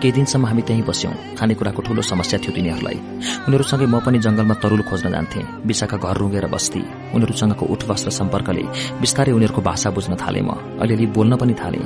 केही 0.00 0.12
दिनसम्म 0.12 0.46
हामी 0.46 0.62
त्यहीँ 0.62 0.84
बस्यौं। 0.84 1.14
खानेकुराको 1.38 1.80
ठूलो 1.82 2.02
समस्या 2.02 2.38
थियो 2.42 2.52
तिनीहरूलाई। 2.56 2.98
उनीहरूसँगै 3.46 3.86
म 3.86 3.96
पनि 4.04 4.18
जंगलमा 4.24 4.54
तरूल 4.62 4.82
खोज्न 4.88 5.06
जान्थे 5.10 5.40
विशाखा 5.66 5.96
घर 5.96 6.16
रुँगेर 6.16 6.46
बस्थे 6.54 6.80
उनीहरूसँगको 7.14 7.64
वस्त्र 7.90 8.10
सम्पर्कले 8.10 8.64
बिस्तारै 9.02 9.32
उनीहरूको 9.32 9.60
भाषा 9.62 9.88
बुझ्न 9.90 10.12
थाले 10.16 10.40
म। 10.40 10.50
अलिअलि 10.82 11.06
बोल्न 11.16 11.36
पनि 11.36 11.54
थाले। 11.54 11.80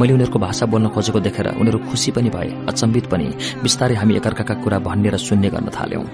मैले 0.00 0.12
उनीहरूको 0.16 0.38
भाषा 0.38 0.64
बोल्न 0.66 0.86
खोजेको 0.94 1.20
देखेर 1.20 1.48
उनीहरू 1.60 1.78
खुसी 1.88 2.10
पनि 2.16 2.30
भए 2.34 2.48
अचम्बित 2.70 3.06
पनि। 3.12 3.26
बिस्तारै 3.62 3.94
हामी 4.00 4.12
एकअर्काका 4.16 4.54
कुरा 4.62 4.78
भन्ने 4.86 5.08
र 5.10 5.16
सुन्ने 5.16 5.48
गर्न 5.54 5.68
थाल्यौं। 5.70 6.04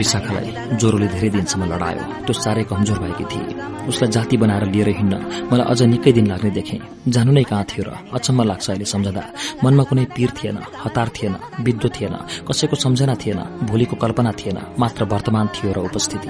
विशाखालाई 0.00 0.48
ज्वरोले 0.80 1.08
धेरै 1.14 1.28
दिनसम्म 1.36 1.62
लडायो। 1.72 2.04
त्यो 2.26 2.34
साह्रै 2.34 2.64
कमजोर 2.70 2.98
भएकी 2.98 3.24
थिए। 3.30 3.46
उसलाई 3.88 4.10
जाति 4.10 4.36
बनाएर 4.36 4.64
लिएर 4.72 4.88
हिँड्न 4.98 5.14
मलाई 5.50 5.66
अझ 5.72 5.80
निकै 5.92 6.12
दिन 6.12 6.26
लाग्ने 6.28 6.50
देखे। 6.50 6.76
जानु 7.08 7.32
नै 7.32 7.44
कहाँ 7.48 7.64
थियो 7.64 7.82
र 7.88 7.90
अचम्म 8.12 8.42
लाग्छ 8.44 8.66
अहिले 8.70 8.84
सम्झँदा। 8.84 9.22
मनमा 9.64 9.82
कुनै 9.88 10.04
पीर 10.16 10.27
थिएन 10.32 10.58
हतार 10.84 11.08
थिएन 11.08 11.34
विद्युत 11.60 11.92
थिएन 12.00 12.14
कसैको 12.48 12.76
सम्झना 12.76 13.14
थिएन 13.14 13.40
भोलिको 13.66 13.96
कल्पना 13.96 14.32
थिएन 14.32 14.58
मात्र 14.78 15.04
वर्तमान 15.04 15.46
थियो 15.54 15.72
र 15.72 15.78
उपस्थिति। 15.78 16.28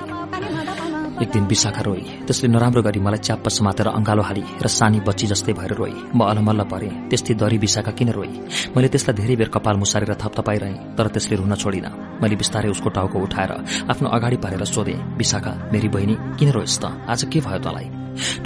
एक 1.19 1.31
दिन 1.31 1.45
विशाखा 1.51 1.83
रोई। 1.83 2.03
त्यसले 2.27 2.49
नराम्रो 2.49 2.83
गरी 2.83 3.01
मलाई 3.03 3.19
च्याप्प 3.19 3.49
समातेर 3.51 3.87
अंगालो 3.91 4.23
हाली 4.23 4.43
र 4.63 4.67
सानी 4.71 5.01
बच्ची 5.03 5.27
जस्तै 5.27 5.53
भएर 5.53 5.75
रोई। 5.75 6.15
म 6.15 6.23
अलमल्ल 6.23 6.63
परे। 6.71 7.11
त्यस्तै 7.11 7.35
दरी 7.35 7.59
विशाखा 7.59 7.91
किन 7.99 8.11
रोई? 8.15 8.31
मैले 8.71 8.89
त्यसलाई 8.89 9.15
धेरै 9.19 9.35
बेर 9.35 9.49
कपाल 9.51 9.77
मुसारेर 9.83 10.15
थपथपाइरहे 10.15 10.95
तर 10.95 11.07
त्यसले 11.11 11.35
रुन 11.43 11.55
छोडिन। 11.59 11.87
मैले 12.23 12.37
बिस्तारै 12.39 12.71
उसको 12.71 12.89
टाउको 12.95 13.19
उठाएर 13.19 13.53
आफ्नो 13.91 14.09
अगाडि 14.09 14.37
पारेर 14.39 14.63
सोधे 14.65 14.95
विशाखा 15.19 15.53
मेरी 15.75 15.89
बहिनी 15.91 16.15
किन 16.39 16.51
रोइस् 16.55 16.79
त? 16.79 16.85
आज 17.11 17.27
के 17.27 17.39
भयो 17.43 17.59
तँलाई? 17.67 17.87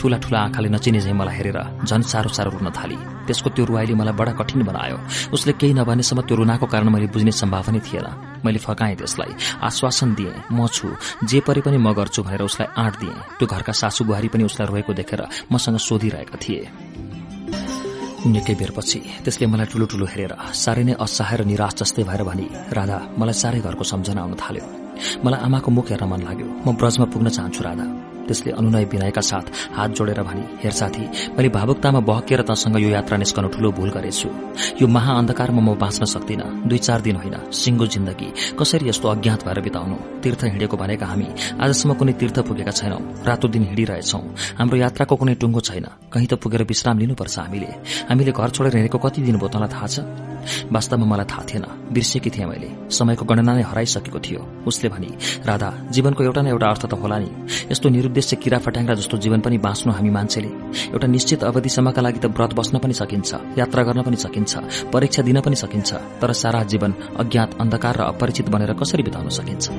ठूला 0.00 0.16
ठूला 0.16 0.38
आँखाले 0.48 0.68
नचिने 0.72 1.00
झै 1.00 1.12
मलाई 1.12 1.36
हेरेर 1.36 1.84
झन 1.84 2.00
साह्रो 2.08 2.32
साह्रो 2.32 2.56
रुन 2.56 2.72
थाली। 2.72 2.96
त्यसको 3.28 3.48
त्यो 3.52 3.64
रुवाईले 3.68 3.94
मलाई 4.00 4.16
बडा 4.16 4.32
कठिन 4.40 4.64
बनायो। 4.64 4.96
उसले 5.32 5.52
केही 5.60 5.72
नभनेसम्म 5.76 6.20
त्यो 6.24 6.36
रुनाको 6.40 6.66
कारण 6.72 6.88
मैले 6.88 7.06
बुझ्ने 7.12 7.32
सम्भावना 7.32 7.80
थिएन। 7.84 8.31
मैले 8.44 8.58
फकाएँ 8.58 8.96
त्यसलाई। 8.96 9.32
आश्वासन 9.62 10.14
दिएँ 10.14 10.34
म 10.52 10.66
छु। 10.66 10.88
जे 11.24 11.40
परे 11.46 11.60
पनि 11.64 11.78
म 11.78 11.92
गर्छु 11.92 12.22
भनेर 12.22 12.42
उसलाई 12.42 12.68
आँट 12.76 12.94
दिएँ। 13.00 13.16
त्यो 13.38 13.46
घरका 13.46 13.72
सासू 13.72 14.04
बुहारी 14.04 14.28
पनि 14.28 14.44
उसलाई 14.44 14.66
रोएको 14.68 14.92
देखेर 14.92 15.22
मसँग 15.52 15.78
सोधिरहेका 15.78 16.36
थिए। 16.42 16.62
निकै 18.22 18.54
बेरपछि 18.54 18.98
त्यसले 19.26 19.46
मलाई 19.50 19.66
ठूलो 19.66 19.86
ठूलो 19.90 20.06
हेरेर 20.06 20.32
साह्रै 20.54 20.84
नै 20.86 20.94
असहाय 20.94 21.36
र 21.38 21.42
निराश 21.42 21.74
जस्तै 21.82 22.02
भएर 22.06 22.22
भनी 22.22 22.46
राधा 22.70 22.98
मलाई 23.18 23.34
साह्रै 23.34 23.60
घरको 23.66 23.84
सम्झना 23.84 24.20
आउन 24.22 24.34
थाल्यो। 24.38 24.64
मलाई 25.26 25.40
आमाको 25.46 25.70
मुख 25.74 25.86
हेर्न 25.90 26.06
मन 26.06 26.20
लाग्यो। 26.28 26.46
म 26.62 26.68
ब्रजमा 26.78 27.06
पुग्न 27.10 27.28
चाहन्छु 27.34 27.62
राधा। 27.66 28.11
त्यसले 28.28 28.52
अनुनय 28.52 28.84
विनयका 28.84 29.20
साथ 29.20 29.46
हात 29.76 29.90
जोडेर 29.90 30.22
भनी 30.22 30.44
हेर 30.62 30.72
साथी 30.72 31.04
मैले 31.36 31.48
भावुकतामा 31.48 32.00
बहकेर 32.00 32.42
तसँग 32.42 32.76
यो 32.80 32.88
यात्रा 32.88 33.16
निस्कनु 33.16 33.48
ठूलो 33.48 33.70
भूल 33.72 33.90
गरेछु। 33.90 34.28
यो 34.82 34.86
महाअन्धकारमा 34.88 35.62
म 35.62 35.74
बाँच्न 35.78 36.04
सक्दिन। 36.04 36.42
दुई 36.66 36.78
चार 36.78 37.00
दिन 37.00 37.16
होइन 37.16 37.36
सिंगो 37.52 37.86
जिन्दगी। 37.86 38.28
कसरी 38.58 38.88
यस्तो 38.88 39.08
अज्ञात 39.08 39.46
भएर 39.46 39.60
बिताउनु? 39.60 39.96
तीर्थ 40.22 40.44
हिँडेको 40.44 40.76
भनेका 40.76 41.06
हामी 41.06 41.26
आजसम्म 41.60 41.94
कुनै 41.94 42.12
तीर्थ 42.12 42.38
पुगेका 42.48 42.70
छैनौं। 42.70 43.02
रातो 43.26 43.48
दिन 43.48 43.62
हिँडिरहेछौं। 43.64 44.22
हाम्रो 44.58 44.76
यात्राको 44.78 45.16
कुनै 45.16 45.34
टुङ्गो 45.34 45.60
छैन। 45.60 45.86
कहीँ 46.12 46.26
त 46.26 46.34
पुगेर 46.42 46.62
विश्राम 46.62 46.98
लिनुपर्छ 46.98 47.38
हामीले। 47.38 47.70
हामीले 48.10 48.32
घर 48.32 48.50
छोडेर 48.50 48.76
हिँडेको 48.76 48.98
कति 48.98 49.22
दिन 49.22 49.36
भयो 49.36 49.48
तँलाई 49.48 49.68
थाहा 49.68 49.86
छ? 49.86 50.00
वास्तवमा 50.72 51.06
मलाई 51.06 51.26
थाहा 51.30 51.42
थिएन। 51.42 51.64
बिर्सेकी 51.92 52.30
थिएँ 52.30 52.46
मैले। 52.46 52.68
समयको 52.90 53.24
गणना 53.24 53.52
नै 53.54 53.62
हराइसकेको 53.62 54.18
थियो। 54.18 54.40
उसले 54.66 54.88
भनी 54.88 55.10
राधा 55.46 55.68
जीवनको 55.90 56.24
एउटा 56.24 56.42
न 56.42 56.46
एउटा 56.46 56.66
अर्थ 56.66 56.86
त 56.86 56.94
होला 56.94 57.18
नि। 57.18 57.30
यस्तो 57.72 57.88
निरुद्देश्य 57.88 58.36
किरा 58.36 58.58
फट्याङ्ग्रा 58.58 58.94
जस्तो 58.94 59.16
जीवन 59.18 59.40
पनि 59.40 59.58
बाँच्नु 59.58 59.92
हामी 59.92 60.10
मान्छेले। 60.10 60.48
एउटा 60.92 61.06
निश्चित 61.06 61.44
अवधिसम्मका 61.44 62.02
लागि 62.02 62.18
त 62.18 62.26
व्रत 62.26 62.54
बस्न 62.54 62.78
पनि 62.78 62.94
सकिन्छ 62.94 63.58
यात्रा 63.58 63.82
गर्न 63.82 64.02
पनि 64.02 64.16
सकिन्छ 64.16 64.56
परीक्षा 64.92 65.22
दिन 65.22 65.40
पनि 65.40 65.56
सकिन्छ 65.56 65.94
तर 66.20 66.32
सारा 66.32 66.62
जीवन 66.64 66.94
अज्ञात 67.16 67.60
अन्धकार 67.60 67.96
र 67.96 68.00
अपरिचित 68.00 68.48
बनेर 68.48 68.72
कसरी 68.72 69.02
बिताउन 69.02 69.28
सकिन्छ? 69.28 69.70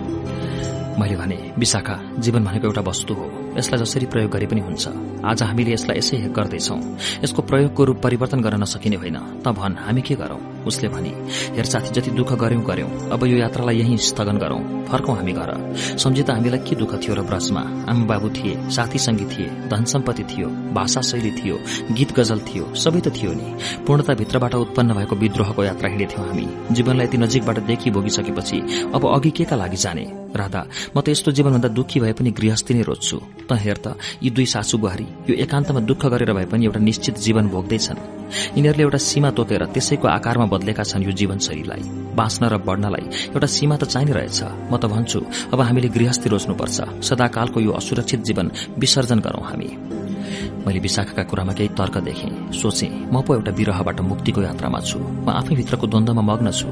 मैले 0.99 1.15
भने 1.15 1.53
विशाखा 1.57 1.99
जीवन 2.19 2.43
भनेको 2.45 2.67
एउटा 2.67 2.81
वस्तु 2.81 3.13
हो। 3.13 3.25
यसलाई 3.57 3.81
जसरी 3.81 4.05
प्रयोग 4.05 4.31
गरे 4.31 4.45
पनि 4.45 4.61
हुन्छ। 4.61 4.87
आज 5.25 5.43
हामीले 5.43 5.73
यसलाई 5.73 5.97
यसै 5.97 6.17
गर्दैछौ। 6.17 6.77
यसको 7.23 7.41
प्रयोगको 7.41 7.83
रूप 7.83 7.97
परिवर्तन 8.01 8.41
गर्न 8.41 8.61
नसकिने 8.61 8.95
होइन। 8.95 9.41
त 9.41 9.47
भन 9.47 9.73
हामी 9.79 10.01
के 10.01 10.15
गरौं? 10.15 10.52
उसले 10.67 10.87
भने 10.89 11.11
हेर 11.55 11.65
साथी 11.65 11.93
जति 11.93 12.11
दुःख 12.11 12.33
गर्यौं 12.41 12.63
गर्यौं 12.67 12.89
अब 13.09 13.25
यो 13.25 13.37
यात्रालाई 13.37 13.77
यही 13.79 13.97
स्थगन 13.97 14.37
गरौं। 14.37 14.61
फर्कौं 14.87 15.15
हामी 15.17 15.33
घर। 15.33 15.49
सम्झे 15.97 16.23
त 16.23 16.29
हामीलाई 16.29 16.59
के 16.67 16.75
दुःख 16.75 16.93
थियो 17.03 17.13
र 17.15 17.21
ब्रजमा? 17.23 17.61
आमा 17.89 18.05
बाबु 18.05 18.29
थिए 18.29 18.53
साथी 18.69 18.99
संगी 18.99 19.25
थिए 19.25 19.47
धन 19.71 19.83
सम्पत्ति 19.93 20.23
थियो 20.31 20.47
भाषा 20.73 21.01
शैली 21.01 21.31
थियो 21.39 21.55
गीत 21.97 22.11
गजल 22.17 22.39
थियो 22.47 22.63
सबै 22.75 23.01
त 23.01 23.13
थियो 23.17 23.31
नि। 23.33 23.47
पूर्णता 23.87 24.13
भित्रबाट 24.21 24.55
उत्पन्न 24.55 24.93
भएको 24.93 25.15
विद्रोहको 25.15 25.63
यात्रा 25.63 25.89
हिँडेथ्यौं 25.89 26.27
हामी। 26.27 26.47
जीवनलाई 26.75 27.05
यति 27.07 27.17
नजिकबाट 27.17 27.59
देखि 27.69 27.91
भोगिसकेपछि 27.91 28.57
अब 28.95 29.03
अघि 29.15 29.31
के 29.31 29.43
का 29.49 29.55
लागि 29.55 29.77
जाने? 29.77 30.05
राधा 30.33 30.61
म 30.97 31.01
त 31.01 31.09
यस्तो 31.09 31.31
जीवनभन्दा 31.31 31.69
दुखी 31.77 31.99
भए 31.99 32.13
पनि 32.17 32.31
गृहस्थी 32.33 32.73
नै 32.73 32.81
रोज्छु। 32.81 33.17
त 33.49 33.53
हेर 33.53 33.77
त 33.85 33.97
यी 34.23 34.29
दुई 34.29 34.45
सासू 34.45 34.77
बुहारी 34.77 35.07
यो 35.29 35.33
एकान्तमा 35.45 35.79
दुःख 35.89 36.05
गरेर 36.09 36.33
भए 36.33 36.45
पनि 36.49 36.65
एउटा 36.65 36.79
निश्चित 36.79 37.17
जीवन 37.25 37.47
भोग्दैछन्। 37.53 37.99
यिनीहरूले 38.57 38.83
एउटा 38.83 38.97
सीमा 38.97 39.29
तोकेर 39.37 39.65
त्यसैको 39.73 40.07
आकारमा 40.09 40.45
बदलेका 40.53 40.83
छन् 40.83 41.03
यो 41.03 41.11
जीवनशैलीलाई 41.19 41.83
बाँच्न 42.13 42.43
र 42.45 42.57
बढ़नलाई 42.67 43.05
एउटा 43.33 43.47
सीमा 43.55 43.75
त 43.81 43.83
चाहिने 43.89 44.13
रहेछ। 44.13 44.39
म 44.69 44.73
त 44.77 44.85
भन्छु 44.93 45.19
अब 45.53 45.59
हामीले 45.61 45.89
गृहस्थी 45.89 46.27
रोज्नुपर्छ। 46.29 46.77
सदाकालको 47.01 47.57
यो 47.65 47.71
असुरक्षित 47.73 48.21
जीवन 48.21 48.47
विसर्जन 48.77 49.19
गरौं 49.25 49.43
हामी। 49.49 49.69
मैले 50.65 50.79
विशाखाका 50.79 51.23
कुरामा 51.29 51.53
केही 51.53 51.69
तर्क 51.77 51.97
देखेँ। 52.03 52.51
सोचे 52.51 52.87
म 53.11 53.21
पो 53.21 53.33
एउटा 53.35 53.51
विरहबाट 53.51 53.99
मुक्तिको 54.01 54.41
यात्रामा 54.41 54.79
छु। 54.79 54.99
म 54.99 55.29
आफै 55.29 55.55
भित्रको 55.55 55.85
द्वन्दमा 55.87 56.21
मग्न 56.21 56.51
छु। 56.51 56.67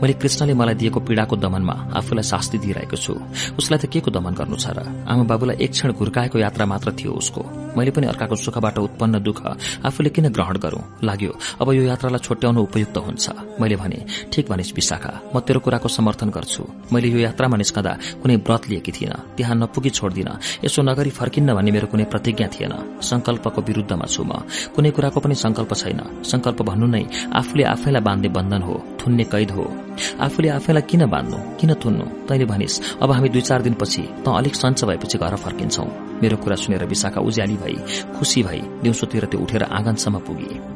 मैले 0.00 0.12
कृष्णले 0.16 0.54
मलाई 0.56 0.74
दिएको 0.80 1.00
पीड़ाको 1.04 1.36
दमनमा 1.36 1.74
आफूलाई 1.96 2.24
शास्ति 2.24 2.58
दिइरहेको 2.58 2.96
छु। 2.96 3.12
उसलाई 3.60 3.78
त 3.78 3.84
के 3.92 4.00
को 4.00 4.10
दमन 4.10 4.32
गर्नु 4.32 4.56
छ 4.56 4.72
र? 4.72 4.88
आमा 5.04 5.24
बाबुलाई 5.28 5.56
एक 5.60 5.70
क्षण 5.76 5.92
घुर्काएको 5.92 6.38
यात्रा 6.38 6.64
मात्र 6.64 6.96
थियो 6.96 7.12
उसको। 7.12 7.40
मैले 7.76 7.90
पनि 7.92 8.06
अर्काको 8.08 8.36
सुखबाट 8.40 8.78
उत्पन्न 8.78 9.20
दुःख 9.20 9.40
आफूले 9.84 10.10
किन 10.16 10.32
ग्रहण 10.32 10.56
गरौं? 10.64 10.82
लाग्यो 11.04 11.32
अब 11.60 11.68
यो 11.76 11.82
यात्रालाई 11.92 12.24
छोट्याउनु 12.24 12.60
उपयुक्त 12.64 12.96
हुन्छ। 12.96 13.24
मैले 13.60 13.76
भने 13.76 13.98
ठिक 14.32 14.48
भनिस् 14.48 14.72
विशाखा 14.72 15.12
म 15.36 15.44
तेरो 15.44 15.60
कुराको 15.60 15.88
समर्थन 15.92 16.32
गर्छु। 16.32 16.64
मैले 16.88 17.08
यो 17.12 17.18
यात्रामा 17.28 17.56
निस्कँदा 17.60 17.92
कुनै 18.24 18.36
व्रत 18.40 18.62
लिएकी 18.72 18.92
थिइन। 18.96 19.12
त्यहाँ 19.36 19.56
नपुगी 19.60 19.90
छोड्दिन। 19.92 20.64
यसो 20.64 20.80
नगरी 20.88 21.10
फर्किन्न 21.12 21.52
भन्ने 21.52 21.70
मेरो 21.76 21.86
कुनै 21.92 22.04
प्रतिज्ञा 22.08 22.48
थिएन। 22.48 22.72
संकल्पको 23.02 23.62
विरूद्धमा 23.62 24.06
छु 24.06 24.22
म। 24.24 24.44
कुनै 24.74 24.90
कुराको 24.90 25.20
पनि 25.20 25.34
संकल्प 25.34 25.74
छैन। 25.74 26.00
संकल्प 26.22 26.62
भन्नु 26.62 26.86
नै 26.86 27.04
आफूले 27.34 27.64
आफैलाई 27.64 28.02
बाँध्ने 28.02 28.28
बन्धन 28.28 28.62
हो 28.62 28.74
थुन्ने 29.00 29.24
कैद 29.24 29.50
हो। 29.50 29.64
आफूले 30.20 30.48
आफैलाई 30.48 30.82
किन 30.82 31.06
बाँध्नु 31.06 31.38
किन 31.60 31.74
थुन्नु? 31.74 32.04
तैले 32.28 32.44
भनिस् 32.44 32.80
अब 33.02 33.10
हामी 33.12 33.28
दुई 33.28 33.40
चार 33.40 33.62
दिनपछि 33.62 34.02
त 34.24 34.28
अलिक 34.28 34.54
सञ्च 34.54 34.84
भएपछि 34.84 35.18
घर 35.18 35.36
फर्किन्छौ। 35.36 35.84
मेरो 36.22 36.36
कुरा 36.36 36.56
सुनेर 36.56 36.84
विशाखा 36.84 37.20
उज्याली 37.20 37.56
भई 37.56 37.76
खुशी 38.18 38.42
भई 38.42 38.60
दिउँसोतिर 38.82 39.24
त्यो 39.26 39.40
उठेर 39.40 39.62
आँगनसम्म 39.62 40.18
पुगे। 40.18 40.75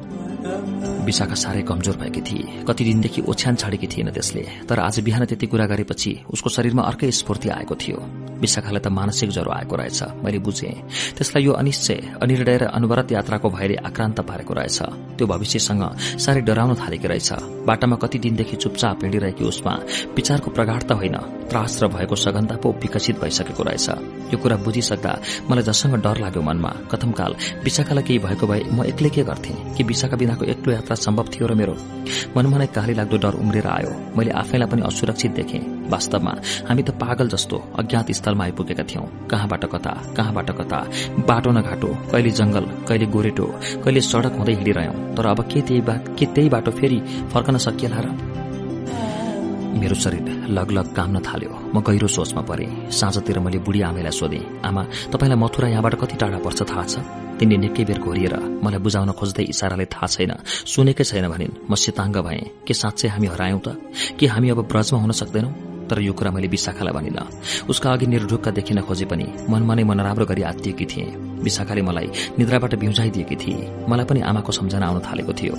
विशाखा 1.05 1.35
साह्रै 1.35 1.63
कमजोर 1.63 1.97
भएकी 1.97 2.21
थिए। 2.21 2.65
कति 2.69 2.85
दिनदेखि 2.85 3.23
ओछ्यान 3.23 3.55
छाडेकी 3.55 3.87
थिएन 3.87 4.11
त्यसले। 4.11 4.47
तर 4.69 4.79
आज 4.79 5.01
बिहान 5.01 5.25
त्यति 5.25 5.47
कुरा 5.47 5.67
गरेपछि 5.67 6.21
उसको 6.33 6.51
शरीरमा 6.51 6.83
अर्कै 6.83 7.11
स्फूर्ति 7.11 7.49
आएको 7.49 7.75
थियो। 7.75 7.99
विशाखालाई 8.41 8.81
त 8.81 8.87
मानसिक 8.87 9.31
ज्वरो 9.31 9.51
आएको 9.51 9.77
रहेछ। 9.77 10.03
मैले 10.25 10.39
बुझे। 10.39 10.83
त्यसलाई 11.17 11.45
यो 11.45 11.53
अनिश्चय 11.53 12.19
अनिर्णय 12.23 12.57
र 12.57 12.65
अनवरत 12.65 13.13
यात्राको 13.13 13.51
भयले 13.51 13.75
आक्रान्त 13.75 14.21
पारेको 14.21 14.55
रहेछ। 14.55 14.83
त्यो 15.19 15.27
भविष्यसँग 15.27 15.85
साह्रै 15.97 16.41
डराउन 16.41 16.75
थालेकी 16.75 17.09
रहेछ। 17.09 17.33
बाटामा 17.67 17.97
कति 17.97 18.19
दिनदेखि 18.19 18.57
चुपचाप 18.57 18.99
हिँडिरहेकी 19.03 19.45
उसमा 19.45 19.73
विचारको 20.17 20.51
प्रगाढता 20.51 20.95
होइन 20.95 21.17
त्रास 21.51 21.83
र 21.83 21.89
भएको 21.89 22.17
सघनता 22.17 22.57
पो 22.57 22.73
विकसित 22.73 23.21
भइसकेको 23.21 23.63
रहेछ। 23.63 23.89
यो 24.33 24.39
कुरा 24.39 24.57
बुझिसक्दा 24.57 25.21
मलाई 25.51 25.63
जसँग 25.63 25.95
डर 26.01 26.17
लाग्यो 26.21 26.43
मनमा। 26.43 26.69
कथमकाल 26.93 27.37
विशाखालाई 27.65 28.05
केही 28.05 28.19
भएको 28.19 28.47
भए 28.47 28.63
म 28.73 28.85
एक्लै 28.85 29.11
के 29.11 29.23
गर्थे? 29.23 29.55
कि 29.77 29.85
विशाखा 29.85 30.17
बिनाको 30.41 30.51
एक्लो 30.51 30.73
यात्रा 30.73 30.95
सम्भव 30.97 31.27
थियो 31.33 31.47
र 31.47 31.55
मेरो 31.55 31.75
मनमा 32.37 32.59
नै 32.59 32.67
काली 32.73 32.95
लाग्दो 32.95 33.17
डर 33.17 33.35
उम्रेर 33.37 33.67
आयो। 33.67 33.91
मैले 34.17 34.31
आफैलाई 34.33 34.69
पनि 34.69 34.83
असुरक्षित 34.83 35.33
देखेँ। 35.33 35.63
वास्तवमा 35.93 36.33
हामी 36.69 36.83
त 36.83 36.91
पागल 36.97 37.29
जस्तो 37.29 37.57
अज्ञात 37.79 38.11
स्थलमा 38.11 38.45
आइपुगेका 38.45 38.85
थियौं। 38.85 39.07
कहाँबाट 39.29 39.65
कता 39.73 39.93
कहाँबाट 40.17 40.51
कता? 40.59 40.79
बाटो 41.29 41.51
न 41.51 41.61
घाटो 41.63 41.89
कहिले 42.13 42.31
जंगल 42.31 42.65
कहिले 42.89 43.07
गोरेटो 43.07 43.47
कहिले 43.85 44.01
सड़क 44.01 44.33
हुँदै 44.39 44.55
हिँडिरह्यौं। 44.55 44.97
तर 45.17 45.27
अब 45.27 45.41
के 45.53 45.61
त्यही 45.61 46.49
बाटो 46.49 46.71
फेरि 46.71 46.99
फर्कन 47.33 47.57
सकिएला 47.59 48.01
र? 48.01 48.40
मेरो 49.71 49.95
शरीर 49.95 50.51
लगलग 50.51 50.87
काम्न 50.97 51.17
थाल्यो। 51.23 51.51
म 51.75 51.81
गहिरो 51.87 52.09
सोचमा 52.11 52.43
परे 52.43 52.67
साँझतिर 52.91 53.39
मैले 53.39 53.59
बुढी 53.63 53.81
आमैलाई 53.87 54.11
सोधेँ 54.11 54.45
आमा 54.67 54.83
तपाईँलाई 55.13 55.39
मथुरा 55.39 55.69
यहाँबाट 55.69 55.95
कति 56.03 56.17
टाढा 56.21 56.39
पर्छ 56.43 56.61
थाहा 56.67 56.85
छ? 56.91 56.95
तिनले 57.39 57.57
निकै 57.57 57.85
बेर 57.89 57.99
घोरिएर 58.03 58.35
मलाई 58.65 58.81
बुझाउन 58.83 59.11
खोज्दै 59.15 59.45
इसाराले 59.55 59.87
थाहा 59.95 60.07
छैन 60.07 60.33
सुनेकै 60.45 61.05
छैन 61.05 61.27
भनिन्। 61.31 61.71
म 61.71 61.75
सिताङ्ग 61.75 62.17
भएँ 62.27 62.67
के 62.67 62.75
साँच्चै 62.75 63.09
हामी 63.15 63.27
हरायौं 63.33 63.61
त? 63.63 63.69
के 64.19 64.27
हामी 64.27 64.49
अब 64.51 64.61
ब्रजमा 64.67 64.99
हुन 65.01 65.13
सक्दैनौ? 65.13 65.70
तर 65.91 66.01
यो 66.01 66.13
कुरा 66.13 66.31
मैले 66.31 66.49
विशाखालाई 66.49 66.95
भनिन। 66.95 67.19
उसका 67.69 67.93
अघि 67.93 68.07
निर्ढुक्क 68.07 68.49
देखिन 68.55 68.81
खोजे 68.87 69.05
पनि 69.11 69.27
मनमा 69.51 69.75
नै 69.75 69.85
मन 69.85 70.01
राम्रो 70.01 70.27
गरी 70.27 70.43
आत्तिएकी 70.43 70.87
थिए। 70.87 71.07
विशाखाले 71.43 71.83
मलाई 71.83 72.09
निद्राबाट 72.39 72.75
बिउजाइदिएकी 72.79 73.37
थिए। 73.37 73.87
मलाई 73.89 74.07
पनि 74.07 74.21
आमाको 74.21 74.53
सम्झना 74.53 74.87
आउन 74.87 75.01
थालेको 75.01 75.33
थियो। 75.33 75.55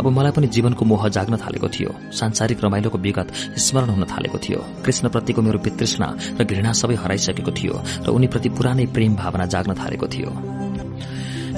अब 0.00 0.06
मलाई 0.08 0.32
पनि 0.32 0.46
जीवनको 0.46 0.84
मोह 0.84 1.08
जाग्न 1.08 1.36
थालेको 1.36 1.68
थियो। 1.68 1.90
सांसारिक 2.12 2.64
रमाइलोको 2.64 2.98
विगत 2.98 3.28
स्मरण 3.58 3.88
हुन 3.90 4.04
थालेको 4.04 4.38
थियो। 4.38 4.60
कृष्णप्रतिको 4.84 5.42
मेरो 5.42 5.58
वितृष्णा 5.58 6.08
र 6.40 6.44
घृणा 6.44 6.72
सबै 6.72 6.94
हराइसकेको 6.94 7.52
थियो 7.52 7.74
र 8.06 8.08
उनीप्रति 8.08 8.48
पुरानै 8.48 8.86
प्रेम 8.94 9.16
भावना 9.16 9.46
जाग्न 9.46 9.74
थालेको 9.74 10.06
थियो। 10.08 10.30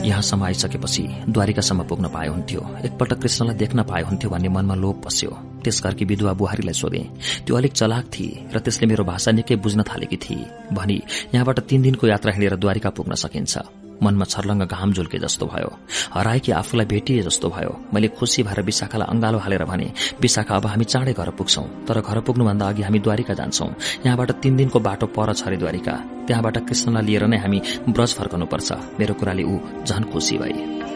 यहाँसम्म 0.05 0.45
आइसकेपछि 0.45 1.03
द्वारिकासम्म 1.29 1.83
पुग्न 1.89 2.09
पाए 2.09 2.29
हुन्थ्यो। 2.29 2.61
एकपल्ट 2.85 3.13
कृष्णलाई 3.15 3.57
देख्न 3.57 3.83
पाए 3.83 4.03
हुन्थ्यो 4.03 4.31
भन्ने 4.31 4.49
मनमा 4.49 4.75
लोभ 4.75 5.01
पस्यो 5.05 5.31
त्यस 5.65 5.83
घरकी 5.83 6.05
विधुवा 6.05 6.33
बुहारीलाई 6.33 6.75
सोधे 6.75 7.03
त्यो 7.47 7.57
अलिक 7.57 7.73
चलाक 7.73 8.05
थिए 8.15 8.47
र 8.55 8.59
त्यसले 8.59 8.87
मेरो 8.87 9.05
भाषा 9.05 9.31
निकै 9.33 9.57
बुझ्न 9.57 9.83
थालेकी 9.83 10.17
थिए। 10.17 10.45
भनी 10.73 11.01
यहाँबाट 11.35 11.59
तीन 11.61 11.83
दिनको 11.83 12.07
यात्रा 12.07 12.33
हिँडेर 12.33 12.57
द्वारिका 12.57 12.91
पुग्न 12.91 13.15
सकिन्छ। 13.15 13.86
मनमा 14.03 14.25
छर्लङ्ग 14.25 14.63
घाम 14.63 14.93
झुल्के 14.93 15.19
जस्तो 15.19 15.47
भयो। 15.47 15.71
हराएकी 16.15 16.53
आफूलाई 16.53 16.87
भेटिए 16.87 17.23
जस्तो 17.23 17.49
भयो। 17.49 17.73
मैले 17.95 18.09
खुसी 18.09 18.43
भएर 18.43 18.63
विशाखालाई 18.63 19.09
अंगालो 19.11 19.39
हालेर 19.39 19.65
भने 19.65 19.93
विशाखा 20.21 20.57
अब 20.57 20.67
हामी 20.67 20.85
चाँडै 20.85 21.13
घर 21.13 21.31
पुग्छौं। 21.31 21.65
तर 21.87 22.01
घर 22.01 22.21
पुग्नुभन्दा 22.21 22.69
अघि 22.69 22.83
हामी 22.83 22.99
द्वारिका 22.99 23.35
जान्छौं। 23.35 23.71
यहाँबाट 24.07 24.31
तीन 24.43 24.57
दिनको 24.57 24.81
बाटो 24.81 25.07
पर 25.07 25.33
छ 25.33 25.43
अरे 25.47 25.57
द्वारिका। 25.57 25.93
त्यहाँबाट 26.27 26.59
कृष्णलाई 26.69 27.03
लिएर 27.03 27.27
नै 27.27 27.39
हामी 27.39 27.63
ब्रज 27.89 28.15
फर्कनुपर्छ। 28.15 28.73
मेरो 28.99 29.15
कुराले 29.15 29.43
ऊ 29.43 29.59
झन 29.87 30.05
खुसी 30.13 30.39
भए 30.39 30.96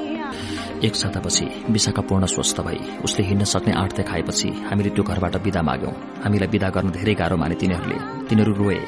एक 0.85 0.97
सातापछि 0.97 1.65
विशाखा 1.71 2.03
पूर्ण 2.03 2.27
स्वस्थ 2.27 2.61
भई 2.61 2.79
उसले 3.05 3.27
हिँड्न 3.27 3.45
सक्ने 3.45 3.73
आँट 3.73 3.97
देखाएपछि 3.97 4.49
हामीले 4.49 4.91
त्यो 4.91 5.05
घरबाट 5.05 5.37
विदा 5.37 5.63
माग्यौं। 5.63 5.93
हामीलाई 6.25 6.49
विदा 6.49 6.69
गर्न 6.69 6.91
धेरै 6.91 7.15
गाह्रो 7.15 7.37
माने 7.37 7.55
तिनीहरूले। 7.55 8.21
तिनीहरू 8.29 8.53
रोए। 8.53 8.79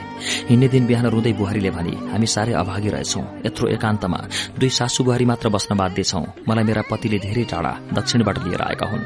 हिँड्ने 0.48 0.68
दिन 0.68 0.86
बिहान 0.86 1.06
रुँदै 1.06 1.32
बुहारीले 1.32 1.70
भने 1.70 1.90
हामी 2.12 2.26
साह्रै 2.26 2.52
अभागी 2.52 2.88
रहेछौं। 2.88 3.24
यत्रो 3.46 3.68
एकान्तमा 3.68 4.18
दुई 4.58 4.68
सासु 4.68 5.04
बुहारी 5.04 5.24
मात्र 5.24 5.48
बस्न 5.48 5.76
बाध्य 5.76 6.02
छौं। 6.02 6.24
मलाई 6.48 6.64
मेरा 6.64 6.82
पतिले 6.90 7.18
धेरै 7.18 7.44
टाढा 7.44 7.72
दक्षिणबाट 7.92 8.38
लिएर 8.38 8.62
आएका 8.62 8.86
हुन्। 8.86 9.02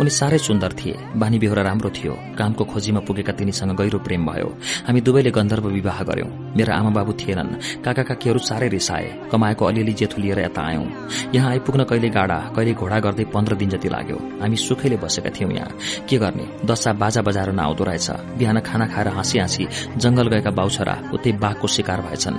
उनी 0.00 0.10
साह्रै 0.10 0.38
सुन्दर 0.38 0.72
थिए। 0.72 0.94
बानी 1.16 1.38
बेहोरा 1.38 1.62
राम्रो 1.62 1.90
थियो। 1.90 2.14
कामको 2.38 2.64
खोजीमा 2.64 3.00
पुगेका 3.00 3.32
तिनीसँग 3.32 3.76
गहिरो 3.76 3.98
प्रेम 3.98 4.26
भयो। 4.26 4.48
हामी 4.86 5.00
दुवैले 5.00 5.30
गन्धर्व 5.30 5.66
विवाह 5.68 6.02
गर्यौं। 6.02 6.30
मेरा 6.56 6.76
आमा 6.76 6.90
बाबु 6.90 7.12
थिएनन्। 7.12 7.82
काका 7.82 8.02
काकीहरू 8.02 8.38
साह्रै 8.38 8.68
रिसाए। 8.68 9.28
कमाएको 9.32 9.64
अलिअलि 9.64 9.92
जेठो 9.92 10.22
लिएर 10.22 10.38
यता 10.38 10.62
आयौं। 10.62 10.86
यहाँ 11.34 11.50
आइपुग्न 11.50 11.84
कहिले 11.84 12.08
गाडा 12.28 12.52
कहिले 12.54 12.72
घोडा 12.76 12.98
गर्दै 13.00 13.24
पन्ध्र 13.32 13.54
दिन 13.56 13.68
जति 13.72 13.88
लाग्यो। 13.88 14.16
हामी 14.40 14.56
सुखैले 14.56 14.96
बसेका 15.00 15.30
थियौं 15.32 15.50
यहाँ। 15.50 15.72
के 16.08 16.16
गर्ने? 16.18 16.44
दशा 16.68 16.92
बाजा 16.92 17.20
बजाएर 17.24 17.50
नआउँदो 17.56 17.84
रहेछ। 17.84 18.36
बिहान 18.38 18.60
खाना 18.60 18.86
खाएर 18.92 19.08
हाँसी 19.08 19.38
हाँसी 19.38 19.64
जंगल 19.96 20.28
गएका 20.28 20.50
बाउछरा 20.50 20.94
उतै 21.14 21.32
बाघको 21.32 21.66
शिकार 21.66 22.00
भएछन्। 22.04 22.36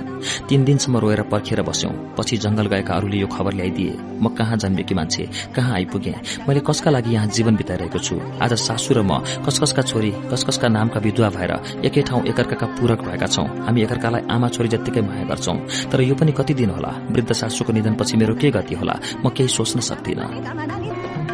तीन 0.48 0.64
दिनसम्म 0.64 0.96
रोएर 1.02 1.22
पर्खेर 1.26 1.62
बस्यौं। 1.62 1.92
पछि 2.14 2.36
जंगल 2.36 2.66
गएका 2.70 2.94
अरूले 2.94 3.18
यो 3.18 3.26
खबर 3.26 3.52
ल्याइदिए। 3.52 3.92
म 4.22 4.28
कहाँ 4.28 4.56
जन्मेकी 4.56 4.94
मान्छे? 4.94 5.28
कहाँ 5.56 5.74
आइपुगे? 5.74 6.14
मैले 6.48 6.60
कसका 6.60 6.90
लागि 6.90 7.10
यहाँ 7.10 7.26
जीवन 7.26 7.56
बिताइरहेको 7.56 7.98
छु? 7.98 8.14
आज 8.42 8.52
सासू 8.54 8.94
र 8.94 9.02
म 9.02 9.18
कसकसका 9.46 9.82
छोरी 9.82 10.12
कसकसका 10.30 10.68
नामका 10.68 11.00
विधुवा 11.00 11.28
भएर 11.34 11.52
एकै 11.84 12.02
ठाउँ 12.02 12.22
एकअर्काका 12.26 12.66
पूरक 12.78 13.00
भएका 13.02 13.26
छौं। 13.26 13.46
हामी 13.66 13.82
एकअर्कालाई 13.82 14.22
आमा 14.30 14.48
छोरी 14.48 14.68
जत्तिकै 14.68 15.00
माया 15.00 15.24
गर्छौं। 15.24 15.56
तर 15.90 16.00
यो 16.00 16.14
पनि 16.14 16.32
कति 16.32 16.54
दिन 16.54 16.70
होला? 16.70 16.92
वृद्ध 17.10 17.32
सासूको 17.32 17.72
निधनपछि 17.72 18.16
मेरो 18.16 18.34
के 18.34 18.50
गति 18.50 18.74
होला? 18.74 18.94
म 19.24 19.28
केही 19.30 19.48
सोच्न 19.48 19.79
सक्दिनँ। 19.80 20.28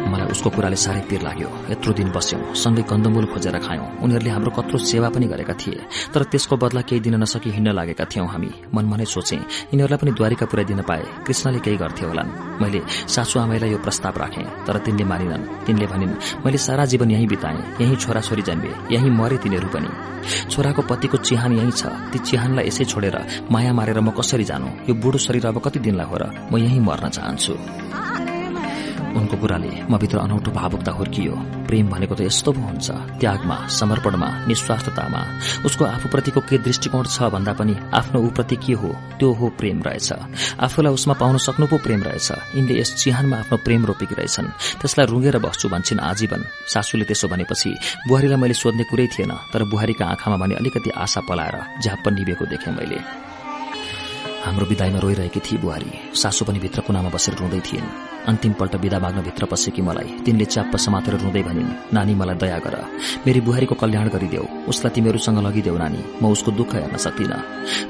मलाई 0.07 0.27
उसको 0.31 0.49
कुराले 0.49 0.75
साह्रै 0.75 1.01
पिर 1.09 1.21
लाग्यो। 1.21 1.49
यत्रो 1.71 1.91
दिन 1.93 2.09
बस्यौं। 2.15 2.41
सँगै 2.53 2.83
कन्दमूल 2.87 3.25
खोजेर 3.33 3.57
खायौं। 3.59 3.87
उनीहरूले 4.03 4.31
हाम्रो 4.31 4.51
कत्रो 4.57 4.77
सेवा 4.79 5.09
पनि 5.09 5.27
गरेका 5.27 5.53
थिए। 5.53 5.79
तर 6.13 6.23
त्यसको 6.31 6.55
बदला 6.57 6.81
केही 6.87 7.01
दिन 7.01 7.15
नसकी 7.23 7.49
हिँड्न 7.51 7.71
लागेका 7.75 8.05
थियौं 8.07 8.27
हामी। 8.27 8.51
मनमा 8.73 8.95
नै 8.97 9.05
सोचे 9.05 9.35
यिनीहरूलाई 9.71 9.99
पनि 9.99 10.11
द्वारिका 10.11 10.45
पुर्याइदिन 10.47 10.81
पाए। 10.87 11.03
कृष्णले 11.27 11.59
केही 11.59 11.77
गर्थे 11.77 12.05
होलान्। 12.07 12.29
मैले 12.61 12.81
सासू 12.87 13.39
आमाईलाई 13.39 13.71
यो 13.71 13.79
प्रस्ताव 13.83 14.15
राखे 14.17 14.43
तर 14.65 14.77
तिनले 14.85 15.03
मानिनन्। 15.03 15.43
तिनले 15.65 15.85
भनिन् 15.87 16.13
मैले 16.45 16.57
सारा 16.57 16.85
जीवन 16.85 17.11
यही 17.11 17.27
बिताएँ। 17.27 17.59
यही 17.81 17.95
छोराछोरी 17.95 18.41
जन्मे। 18.41 18.71
यही 18.95 19.09
मरे 19.09 19.37
तिनीहरू 19.37 19.67
पनि। 19.67 19.89
छोराको 20.51 20.81
पतिको 20.81 21.17
चिहान 21.17 21.51
यही 21.59 21.71
छ। 21.71 21.91
ती 22.11 22.17
चिहानलाई 22.19 22.67
यसै 22.67 22.85
छोडेर 22.85 23.47
माया 23.51 23.71
मारेर 23.73 23.99
म 23.99 24.11
कसरी 24.11 24.43
जानु? 24.43 24.67
यो 24.89 24.93
बुढो 24.95 25.17
शरीर 25.17 25.45
अब 25.47 25.59
कति 25.59 25.79
दिनलाई 25.79 26.07
हो 26.07 26.15
र 26.17 26.23
म 26.51 26.57
यही 26.57 26.79
मर्न 26.79 27.09
चाहन्छु। 27.09 27.53
उनको 29.15 29.35
कुराले 29.37 29.71
म 29.89 29.97
भित्र 29.97 30.17
अनौठो 30.17 30.51
भावुकता 30.51 30.91
हुर्कियो। 30.91 31.33
प्रेम 31.67 31.85
भनेको 31.89 32.15
त 32.15 32.21
यस्तो 32.27 32.51
पो 32.51 32.61
हुन्छ। 32.61 32.87
त्यागमा 33.19 33.57
समर्पणमा 33.69 34.29
निस्वार्थतामा। 34.47 35.21
उसको 35.65 35.83
आफूप्रतिको 35.85 36.41
के 36.49 36.57
दृष्टिकोण 36.63 37.05
छ 37.05 37.29
भन्दा 37.31 37.53
पनि 37.53 37.75
आफ्नो 37.93 38.19
ऊप्रति 38.27 38.55
के 38.55 38.73
हो 38.73 38.89
त्यो 39.19 39.31
हो 39.39 39.45
प्रेम 39.59 39.83
रहेछ। 39.83 40.09
आफूलाई 40.59 40.93
उसमा 40.93 41.13
पाउन 41.19 41.37
सक्नु 41.37 41.65
पो 41.67 41.77
प्रेम 41.77 42.01
रहेछ। 42.03 42.55
यिनले 42.55 42.73
यस 42.79 42.95
चिहानमा 42.99 43.37
आफ्नो 43.37 43.57
प्रेम 43.65 43.85
रोपेकी 43.85 44.15
रहेछन् 44.15 44.47
त्यसलाई 44.81 45.05
रुँगेर 45.07 45.37
बस्छु 45.39 45.69
भन्छन् 45.69 45.99
आजीवन। 45.99 46.41
सासूले 46.67 47.05
त्यसो 47.05 47.27
भनेपछि 47.27 47.71
बुहारीलाई 48.07 48.39
मैले 48.39 48.53
सोध्ने 48.53 48.83
कुरै 48.89 49.07
थिएन 49.13 49.31
तर 49.53 49.63
बुहारीका 49.71 50.05
आँखामा 50.05 50.37
भने 50.37 50.55
अलिकति 50.55 50.89
आशा 50.95 51.21
पलाएर 51.27 51.55
झ्याप्प 51.83 52.05
निभेको 52.07 52.45
देखेँ 52.45 52.73
मैले। 52.73 52.99
हाम्रो 54.45 54.65
विदाईमा 54.65 54.99
रोइरहेकी 54.99 55.39
थिए 55.43 55.59
बुहारी। 55.59 55.91
सासू 56.15 56.45
पनि 56.47 56.59
भित्र 56.59 56.81
कुनामा 56.87 57.09
बसेर 57.11 57.35
रुँदै 57.35 57.59
थिइन्। 57.67 57.87
अन्तिमपल्ट 58.27 58.75
विदा 58.75 58.99
माग्न 58.99 59.21
भित्र 59.23 59.45
पसेकी 59.45 59.81
मलाई। 59.81 60.09
तिनले 60.25 60.45
च्याप्प 60.45 60.75
समातेर 60.75 61.15
रुँदै 61.17 61.43
भनिन् 61.43 61.93
नानी 61.95 62.13
मलाई 62.15 62.35
दया 62.35 62.57
गर। 62.59 62.75
मेरी 63.25 63.39
बुहारीको 63.41 63.75
कल्याण 63.75 64.07
गरिदेऊ। 64.09 64.45
उसलाई 64.67 64.91
तिमीहरूसँग 64.95 65.39
लगिदेऊ 65.47 65.77
नानी। 65.77 66.01
म 66.21 66.31
उसको 66.31 66.51
दुःख 66.51 66.75
हेर्न 66.75 66.97
सक्दिन। 66.97 67.33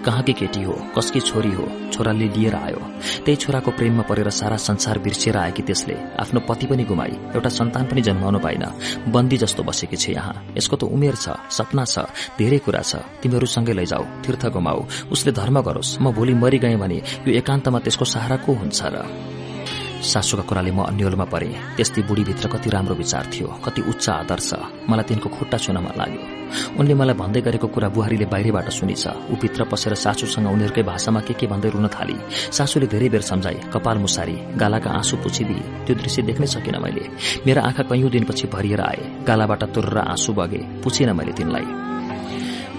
कहाँकी 0.05 0.33
केटी 0.33 0.61
हो? 0.63 0.73
कसकी 0.97 1.19
छोरी 1.19 1.51
हो? 1.51 1.65
छोराले 1.93 2.27
लिएर 2.35 2.55
आयो। 2.55 2.81
त्यही 3.25 3.35
छोराको 3.35 3.71
प्रेममा 3.71 4.03
परेर 4.09 4.29
सारा 4.29 4.57
संसार 4.57 4.99
बिर्सिएर 4.99 5.37
आएकी 5.37 5.61
त्यसले। 5.63 5.95
आफ्नो 6.21 6.39
पति 6.45 6.65
पनि 6.67 6.83
गुमाई। 6.85 7.13
एउटा 7.35 7.49
सन्तान 7.49 7.85
पनि 7.89 8.01
जन्माउनु 8.01 8.39
पाइन। 8.39 8.63
बन्दी 9.09 9.37
जस्तो 9.37 9.63
बसेकी 9.63 9.97
छ 9.97 10.09
यहाँ। 10.09 10.53
यसको 10.57 10.75
त 10.77 10.83
उमेर 10.85 11.15
छ 11.15 11.33
सपना 11.49 11.85
छ 11.85 12.05
धेरै 12.37 12.59
कुरा 12.61 12.81
छ। 12.81 13.01
तिमीहरूसँगै 13.21 13.73
लैजाऊ 13.73 14.03
तीर्थ 14.23 14.45
गुमाऊ। 14.53 14.79
उसले 15.11 15.31
धर्म 15.31 15.61
गरोस्। 15.61 15.97
म 16.01 16.11
भोलि 16.13 16.33
मरिगए 16.33 16.75
भने 16.77 16.97
यो 17.25 17.31
एकान्तमा 17.41 17.79
त्यसको 17.79 18.05
सहारा 18.05 18.37
को 18.45 18.53
हुन्छ 18.53 18.81
र? 18.85 18.95
सासूका 20.07 20.43
कुराले 20.49 20.71
म 20.71 20.87
अन्यलमा 20.87 21.25
परे। 21.27 21.49
त्यस्तै 21.77 22.01
बुढीभित्र 22.07 22.47
कति 22.47 22.69
राम्रो 22.69 22.95
विचार 22.95 23.23
थियो 23.33 23.47
कति 23.65 23.81
उच्च 23.91 24.05
आदर्श 24.09 24.51
मलाई 24.89 25.05
तिनको 25.07 25.27
खुट्टा 25.29 25.57
छुन 25.57 25.77
मन 25.83 25.93
लाग्यो। 25.99 26.23
उनले 26.79 26.93
मलाई 26.95 27.15
भन्दै 27.19 27.41
गरेको 27.43 27.67
कुरा 27.67 27.87
बुहारीले 27.91 28.25
बाहिरबाट 28.31 28.67
सुनिछ। 28.71 29.03
ऊ 29.31 29.35
भित्र 29.35 29.63
पसेर 29.67 29.93
सासूसँग 29.99 30.47
उनीहरूकै 30.47 30.83
भाषामा 30.83 31.19
के 31.27 31.33
के 31.35 31.47
भन्दै 31.51 31.69
रुन 31.75 31.87
थाली। 31.91 32.15
सासूले 32.55 32.87
धेरै 32.87 33.09
बेर 33.09 33.21
सम्झाए 33.21 33.59
कपाल 33.73 33.97
मुसारी 33.99 34.35
गालाका 34.55 34.89
आँसु 34.89 35.15
पुछिदिए 35.23 35.63
त्यो 35.85 35.95
दृश्य 35.95 36.21
देख्नै 36.23 36.47
सकिन 36.47 36.75
मैले। 36.79 37.03
मेरा 37.45 37.61
आँखा 37.67 37.83
कैयौं 37.83 38.09
दिनपछि 38.09 38.47
भरिएर 38.47 38.81
आए। 38.81 39.03
गालाबाट 39.27 39.63
तुर्र 39.75 39.97
आँसु 40.07 40.33
बगे। 40.33 40.61
पुछिन 40.83 41.11
मैले 41.11 41.33
तिनलाई। 41.35 41.67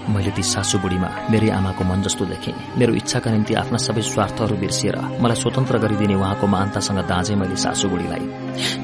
मैले 0.09 0.31
ती 0.33 0.43
सासु 0.43 0.77
बुढीमा 0.81 1.09
मेरै 1.31 1.49
आमाको 1.49 1.83
मन 1.85 2.01
जस्तो 2.01 2.25
देखेँ। 2.25 2.53
मेरो 2.77 2.93
इच्छाका 2.99 3.29
निम्ति 3.31 3.53
आफ्ना 3.61 3.77
सबै 3.77 4.01
स्वार्थहरू 4.01 4.55
बिर्सिएर 4.57 4.97
मलाई 5.21 5.37
स्वतन्त्र 5.37 5.77
गरिदिने 5.77 6.15
उहाँको 6.15 6.45
महानतासँग 6.47 6.99
दाँजे 7.05 7.35
मैले 7.37 7.55
सासु 7.55 7.87
बुढीलाई। 7.89 8.25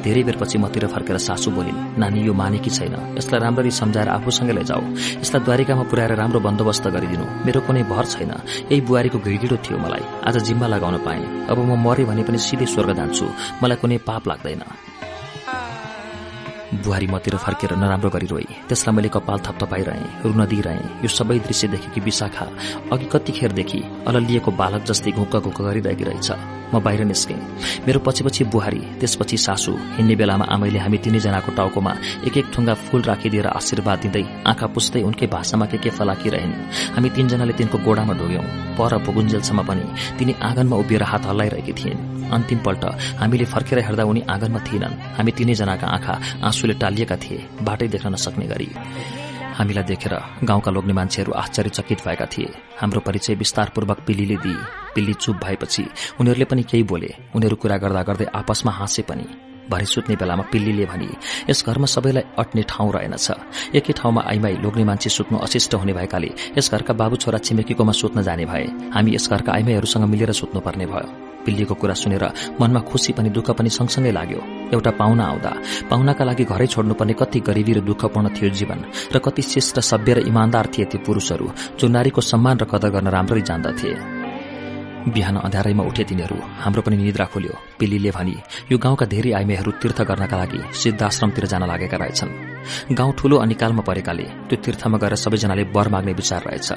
धेरै 0.06 0.24
बेरपछि 0.24 0.58
मतिर 0.58 0.85
फर्केर 0.93 1.17
सासु 1.17 1.51
बोलिन् 1.51 1.99
नानी 1.99 2.19
यो 2.27 2.33
मानेकी 2.33 2.69
छैन। 2.69 3.17
यसलाई 3.17 3.40
राम्ररी 3.41 3.72
सम्झाएर 3.72 4.09
आफूसँगै 4.09 4.53
लैजाऊ। 4.53 4.83
यसलाई 5.22 5.41
द्वारिकामा 5.43 5.83
पुर्याएर 5.90 6.13
राम्रो 6.22 6.40
बन्दोबस्त 6.40 6.85
गरिदिनु। 6.95 7.25
मेरो 7.45 7.59
कुनै 7.67 7.83
भर 7.90 8.06
छैन। 8.06 8.31
यही 8.72 8.81
बुहारीको 8.88 9.17
घिडिडो 9.19 9.58
थियो 9.65 9.77
मलाई। 9.81 10.03
आज 10.27 10.35
जिम्मा 10.47 10.67
लगाउन 10.67 10.97
पाएँ। 11.06 11.24
अब 11.49 11.58
म 11.59 11.75
मरे 11.75 12.06
भने 12.06 12.24
पनि 12.24 12.38
सिधै 12.38 12.65
स्वर्ग 12.65 12.93
जान्छु 12.95 13.25
मलाई 13.63 13.77
कुनै 13.81 13.97
पाप 14.08 14.24
लाग्दैन। 14.29 14.63
बुहारी 16.74 17.08
मतिर 17.08 17.35
फर्केर 17.38 17.76
नराम्रो 17.78 18.10
गरी 18.10 18.28
त्यसलाई 18.67 18.96
मैले 18.96 19.10
कपाल 19.14 19.40
थपथपाइरहेँ 19.46 20.24
रुन 20.26 20.46
दिइरहेँ। 20.46 21.03
यो 21.03 21.08
सबै 21.08 21.38
दृश्य 21.40 21.67
देखेकी 21.67 22.01
विशाखा 22.01 22.46
अघि 22.94 23.06
कतिखेरदेखि 23.14 23.80
अललिएको 24.08 24.51
बालक 24.51 24.83
जस्तै 24.90 25.12
घुक्क 25.12 25.35
घुक्क 25.46 25.62
गरिरहेकी 25.62 26.03
रहेछ 26.03 26.31
म 26.74 26.81
बाहिर 26.81 27.06
निस्केँ। 27.06 27.38
मेरो 27.85 27.99
पछि 28.01 28.24
पछि 28.26 28.44
बुहारी 28.49 28.81
त्यसपछि 28.99 29.38
सासू 29.38 29.74
हिँड्ने 29.96 30.15
बेलामा 30.17 30.46
आमैले 30.49 30.80
हामी 30.81 30.98
तिनैजनाको 31.06 31.51
टाउकोमा 31.53 31.94
एक 32.28 32.38
एक 32.38 32.48
ठुङ्गा 32.53 32.74
फूल 32.85 33.01
राखिदिएर 33.03 33.48
आशीर्वाद 33.48 33.99
दिँदै 34.01 34.24
आँखा 34.49 34.67
पुस्दै 34.74 35.01
उनकै 35.06 35.28
भाषामा 35.30 35.65
के 35.69 35.78
के 35.78 35.90
फलाकिरहन् 35.94 36.53
हामी 36.96 37.10
तीनजनाले 37.15 37.53
तिनको 37.53 37.78
गोडामा 37.85 38.14
ढोग्यौं 38.17 38.46
पर 38.78 38.98
पुगुन्जेलसम्म 39.06 39.62
पनि 39.69 39.85
तिनी 40.17 40.33
आँगनमा 40.42 40.76
उभिएर 40.76 41.03
हात 41.03 41.26
हल्लाइरहेकी 41.30 41.74
थिइन्। 41.80 41.99
अन्तिमपल्ट 42.31 42.83
हामीले 43.19 43.45
फर्केर 43.45 43.79
हेर्दा 43.79 44.03
उनी 44.03 44.22
आँगनमा 44.29 44.59
थिएनन्। 44.67 44.99
हामी 45.17 45.31
तीनैजनाका 45.31 45.88
आँखा 45.88 46.13
आँसुले 46.43 46.74
टालिएका 46.74 47.15
थिए 47.15 47.45
बाटै 47.61 47.88
देख्न 47.88 48.13
नसक्ने 48.13 48.45
गरी। 48.47 48.69
हामीलाई 49.56 49.83
देखेर 49.83 50.13
गाउँका 50.43 50.72
लोग्ने 50.72 50.93
मान्छेहरू 50.93 51.31
आश्चर्यचकित 51.31 51.99
भएका 52.06 52.25
थिए। 52.25 52.49
हाम्रो 52.81 52.99
परिचय 52.99 53.35
विस्तारपूर्वक 53.35 53.99
पिल्लीले 54.08 54.38
दिए। 54.38 54.59
पिल्ली 54.95 55.13
चुप 55.13 55.35
भएपछि 55.35 55.83
उनीहरूले 56.19 56.45
पनि 56.45 56.63
केही 56.63 56.83
बोले। 56.83 57.09
उनीहरू 57.35 57.56
कुरा 57.56 57.77
गर्दा 57.77 58.03
गर्दै 58.03 58.25
आपसमा 58.35 58.72
हाँसे 58.72 59.01
पनि। 59.01 59.44
भरि 59.69 59.85
सुत्ने 59.85 60.15
बेलामा 60.15 60.44
पिल्लीले 60.51 60.85
भनी 60.85 61.10
यस 61.49 61.64
घरमा 61.65 61.88
सबैलाई 61.88 62.24
अट्ने 62.38 62.64
ठाउँ 62.69 62.92
रहेनछ। 62.94 63.28
एकै 63.76 63.94
ठाउँमा 63.94 64.22
आइमाई 64.28 64.56
लोग्ने 64.64 64.83
मान्छे 64.83 65.10
सुत्नु 65.10 65.38
अशिष्ट 65.40 65.76
हुने 65.76 65.94
भएकाले 65.94 66.30
यस 66.58 66.72
घरका 66.72 66.94
बाबु 66.94 67.15
छोरा 67.17 67.40
छिमेकीकोमा 67.40 67.94
सुत्न 67.94 68.22
जाने 68.22 68.46
भए 68.46 68.65
हामी 68.96 69.15
यस 69.15 69.30
घरका 69.30 69.51
आइमाईहरूसँग 69.53 70.06
मिलेर 70.06 70.31
सुत्नुपर्ने 70.31 70.85
भयो। 70.85 71.08
पिल्लीको 71.46 71.76
कुरा 71.78 71.94
सुनेर 71.94 72.24
मनमा 72.62 72.80
खुशी 72.90 73.14
पनि 73.14 73.30
दुःख 73.30 73.49
पनि 73.58 73.69
सँगसँगै 73.69 74.12
लाग्यो। 74.12 74.42
एउटा 74.74 74.92
पाहुना 74.98 75.24
आउँदा 75.26 75.51
पाहुनाका 75.90 76.24
लागि 76.26 76.44
घरै 76.46 76.67
छोड्नुपर्ने 76.67 77.14
कति 77.14 77.40
गरिबी 77.40 77.74
र 77.74 77.80
दुःखपूर्ण 77.85 78.30
थियो 78.33 78.49
जीवन 78.49 78.80
र 79.14 79.19
कति 79.22 79.42
शिष्ट 79.44 79.80
सभ्य 79.81 80.14
र 80.14 80.19
इमान्दार 80.26 80.65
थिए 80.74 80.85
ती 80.85 80.98
पुरूषहरू 81.06 81.51
जो 81.80 81.88
नारीको 81.88 82.22
सम्मान 82.24 82.58
र 82.58 82.65
कदर 82.65 82.90
गर्न 82.90 83.08
राम्ररी 83.14 83.42
जान्दथे। 83.42 84.24
बिहान 85.05 85.35
अँध्यारैमा 85.38 85.83
उठे 85.83 86.03
तिनीहरू। 86.03 86.38
हाम्रो 86.59 86.81
पनि 86.81 86.97
निद्रा 86.97 87.25
खोल्यो। 87.29 87.53
पिल्लीले 87.79 88.11
भनी 88.11 88.35
यो 88.71 88.77
गाउँका 88.77 89.05
धेरै 89.05 89.31
आइमेहरू 89.38 89.71
तीर्थ 89.77 90.01
गर्नका 90.01 90.38
लागि 90.38 90.59
सिद्धाश्रमतिर 90.73 91.45
जान 91.45 91.63
लागेका 91.69 91.97
रहेछन्। 91.97 92.31
गाउँ 92.97 93.13
ठूलो 93.13 93.38
अनिकालमा 93.38 93.83
परेकाले 93.85 94.25
त्यो 94.49 94.57
तीर्थमा 94.65 94.97
गएर 94.97 95.15
सबैजनाले 95.15 95.63
वर 95.69 95.88
माग्ने 95.93 96.13
विचार 96.13 96.41
रहेछ। 96.49 96.69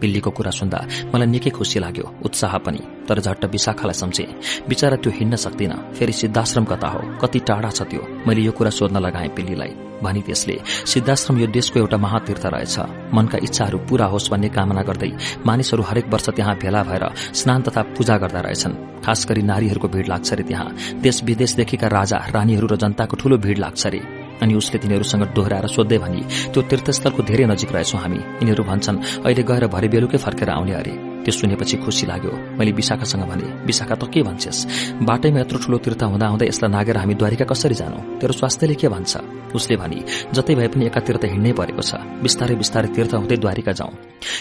पिल्लीको 0.00 0.30
कुरा 0.30 0.50
सुन्दा 0.50 0.78
मलाई 1.14 1.26
निकै 1.26 1.50
खुसी 1.50 1.78
लाग्यो 1.80 2.06
उत्साह 2.24 2.56
पनि। 2.64 2.82
तर 3.08 3.20
झट्ट 3.20 3.44
विशाखालाई 3.46 3.94
सम्झे 3.94 4.26
बिचरा 4.68 4.96
त्यो 4.96 5.12
हिँड्न 5.12 5.36
सक्दिन। 5.36 5.72
फेरि 5.96 6.12
सिद्धाश्रम 6.12 6.64
कता 6.64 6.88
हो? 6.88 7.00
कति 7.22 7.38
टाढा 7.48 7.70
छ 7.70 7.82
त्यो? 7.82 8.02
मैले 8.26 8.42
यो 8.42 8.52
कुरा 8.52 8.70
सोध्न 8.70 8.96
लगाएँ 8.98 9.28
पिल्लीलाई। 9.36 9.72
भनी 10.00 10.20
त्यसले 10.22 10.56
सिद्धाश्रम 10.86 11.38
यो 11.38 11.46
देशको 11.48 11.78
एउटा 11.80 11.96
महातीर्थ 11.96 12.44
रहेछ। 12.46 12.76
मनका 13.14 13.38
इच्छाहरू 13.42 13.78
पूरा 13.88 14.06
होस् 14.06 14.30
भन्ने 14.30 14.48
कामना 14.48 14.82
गर्दै 14.82 15.10
मानिसहरू 15.46 15.82
हरेक 15.82 16.06
वर्ष 16.08 16.28
त्यहाँ 16.30 16.56
भेला 16.56 16.82
भएर 16.82 17.04
स्नान 17.34 17.62
तथा 17.62 17.82
पूजा 17.96 18.16
गर्दा 18.16 18.40
रहेछन्। 18.40 18.74
खास 19.04 19.26
गरी 19.28 19.42
नारीहरूको 19.42 19.88
भीड़ 19.88 20.06
लाग्छ 20.08 20.32
रे 20.32 20.42
त्यहाँ। 20.42 21.00
देश 21.02 21.22
विदेशदेखिका 21.24 21.88
राजा 21.88 22.18
रानीहरू 22.32 22.66
र 22.66 22.76
जनताको 22.76 23.16
ठूलो 23.16 23.36
भीड़ 23.36 23.58
लाग्छ 23.58 23.86
रे। 23.86 24.00
अनि 24.42 24.54
उसले 24.54 24.78
तिनीहरूसँग 24.82 25.24
दोहोऱ्याएर 25.36 25.66
सोध्दै 25.76 25.98
भनी 25.98 26.20
त्यो 26.52 26.60
तीर्थस्थलको 26.70 27.20
धेरै 27.22 27.44
नजिक 27.52 27.70
रहेछौँ 27.72 28.00
हामी। 28.00 28.20
यिनीहरू 28.40 28.62
भन्छन् 28.64 29.02
अहिले 29.24 29.42
गएर 29.42 29.64
भरे 29.68 29.88
बेलुकै 29.88 30.18
फर्केर 30.18 30.50
आउने 30.50 30.74
अरे 30.74 30.94
त्यो 31.20 31.32
सुनेपछि 31.36 31.76
खुसी 31.84 32.06
लाग्यो। 32.08 32.32
मैले 32.56 32.72
विशाखासँग 32.72 33.24
भने 33.28 33.46
विशाखा 33.68 33.94
त 33.94 34.08
के 34.08 34.20
भन्छस्? 34.24 34.58
बाटैमा 35.04 35.40
यत्रो 35.40 35.58
ठूलो 35.60 35.78
तीर्थ 35.84 36.02
हुँदा 36.02 36.26
हुँदा 36.32 36.44
यसलाई 36.48 36.70
नागेर 36.72 36.96
हामी 36.96 37.14
द्वारिका 37.20 37.44
कसरी 37.44 37.76
जानु? 37.76 37.98
तेरो 38.20 38.32
स्वास्थ्यले 38.32 38.74
के 38.80 38.88
भन्छ 38.88 39.12
उसले 39.52 39.76
भनी 39.76 39.98
जतै 40.32 40.54
भए 40.56 40.68
पनि 40.72 40.86
एका 40.88 41.00
तीर्थ 41.04 41.24
हिँड्नै 41.28 41.52
परेको 41.52 41.82
छ। 41.84 42.00
बिस्तारै 42.24 42.54
बिस्तारै 42.56 42.88
तीर्थ 42.96 43.12
हुँदै 43.20 43.36
द्वारिका 43.36 43.72
जाउँ। 43.76 43.92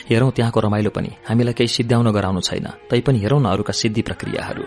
हेरौं 0.08 0.32
त्यहाँको 0.32 0.60
रमाइलो 0.60 0.90
पनि। 0.96 1.12
हामीलाई 1.28 1.54
केही 1.60 1.68
सिद्ध्याउन 1.68 2.08
गराउनु 2.16 2.42
छैन। 2.48 2.68
तैपनि 2.88 3.20
हेरौं 3.20 3.40
न 3.44 3.46
अरूका 3.52 3.74
सिद्धि 3.76 4.02
प्रक्रियाहरू। 4.08 4.64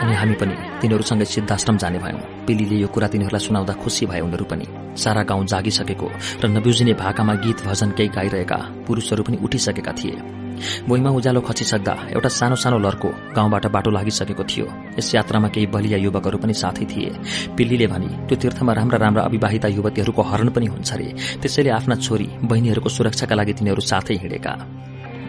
अनि 0.00 0.14
हामी 0.16 0.34
पनि 0.40 0.54
तिनीहरूसँगै 0.80 1.24
सिद्धाश्रम 1.26 1.76
जाने 1.76 1.98
भयौं। 1.98 2.20
पिलीले 2.46 2.76
यो 2.80 2.88
कुरा 2.88 3.08
तिनीहरूलाई 3.12 3.44
सुनाउँदा 3.46 3.74
खुसी 3.82 4.06
भए 4.06 4.20
उनीहरू 4.20 4.44
पनि। 4.44 4.66
सारा 4.96 5.22
गाउँ 5.22 5.46
जागिसकेको 5.46 6.08
र 6.42 6.44
नबिउजिने 6.48 6.94
भाकामा 6.96 7.34
गीत 7.44 7.58
भजन 7.68 7.90
केही 7.92 8.08
गाइरहेका 8.08 8.58
पुरूषहरू 8.86 9.22
पनि 9.22 9.36
उठिसकेका 9.44 9.92
थिए। 9.92 10.16
भुइँमा 10.88 11.10
उज्यालो 11.10 11.40
खचिसक्दा 11.40 11.94
एउटा 12.12 12.28
सानो 12.28 12.56
सानो 12.56 12.78
लर्को 12.78 13.08
गाउँबाट 13.36 13.66
बाटो 13.66 13.90
लागिसकेको 13.90 14.44
थियो। 14.44 14.66
यस 14.98 15.14
यात्रामा 15.14 15.48
केही 15.48 15.66
बलिया 15.66 15.98
युवकहरू 15.98 16.38
पनि 16.38 16.54
साथै 16.54 16.84
थिए। 16.84 17.10
पिल्लीले 17.56 17.86
भनी 17.86 18.08
त्यो 18.28 18.36
तीर्थमा 18.40 18.72
राम्रा 18.72 18.98
राम्रा 18.98 19.22
अविवाहिता 19.22 19.68
युवतीहरूको 19.68 20.22
हरण 20.22 20.48
पनि 20.48 20.66
हुन्छ 20.66 20.90
रे। 20.96 21.08
त्यसैले 21.40 21.70
आफ्ना 21.70 21.94
छोरी 21.96 22.28
बहिनीहरूको 22.44 22.88
सुरक्षाका 22.88 23.34
लागि 23.34 23.52
तिनीहरू 23.52 23.80
साथै 23.80 24.16
हिँडेका। 24.16 24.52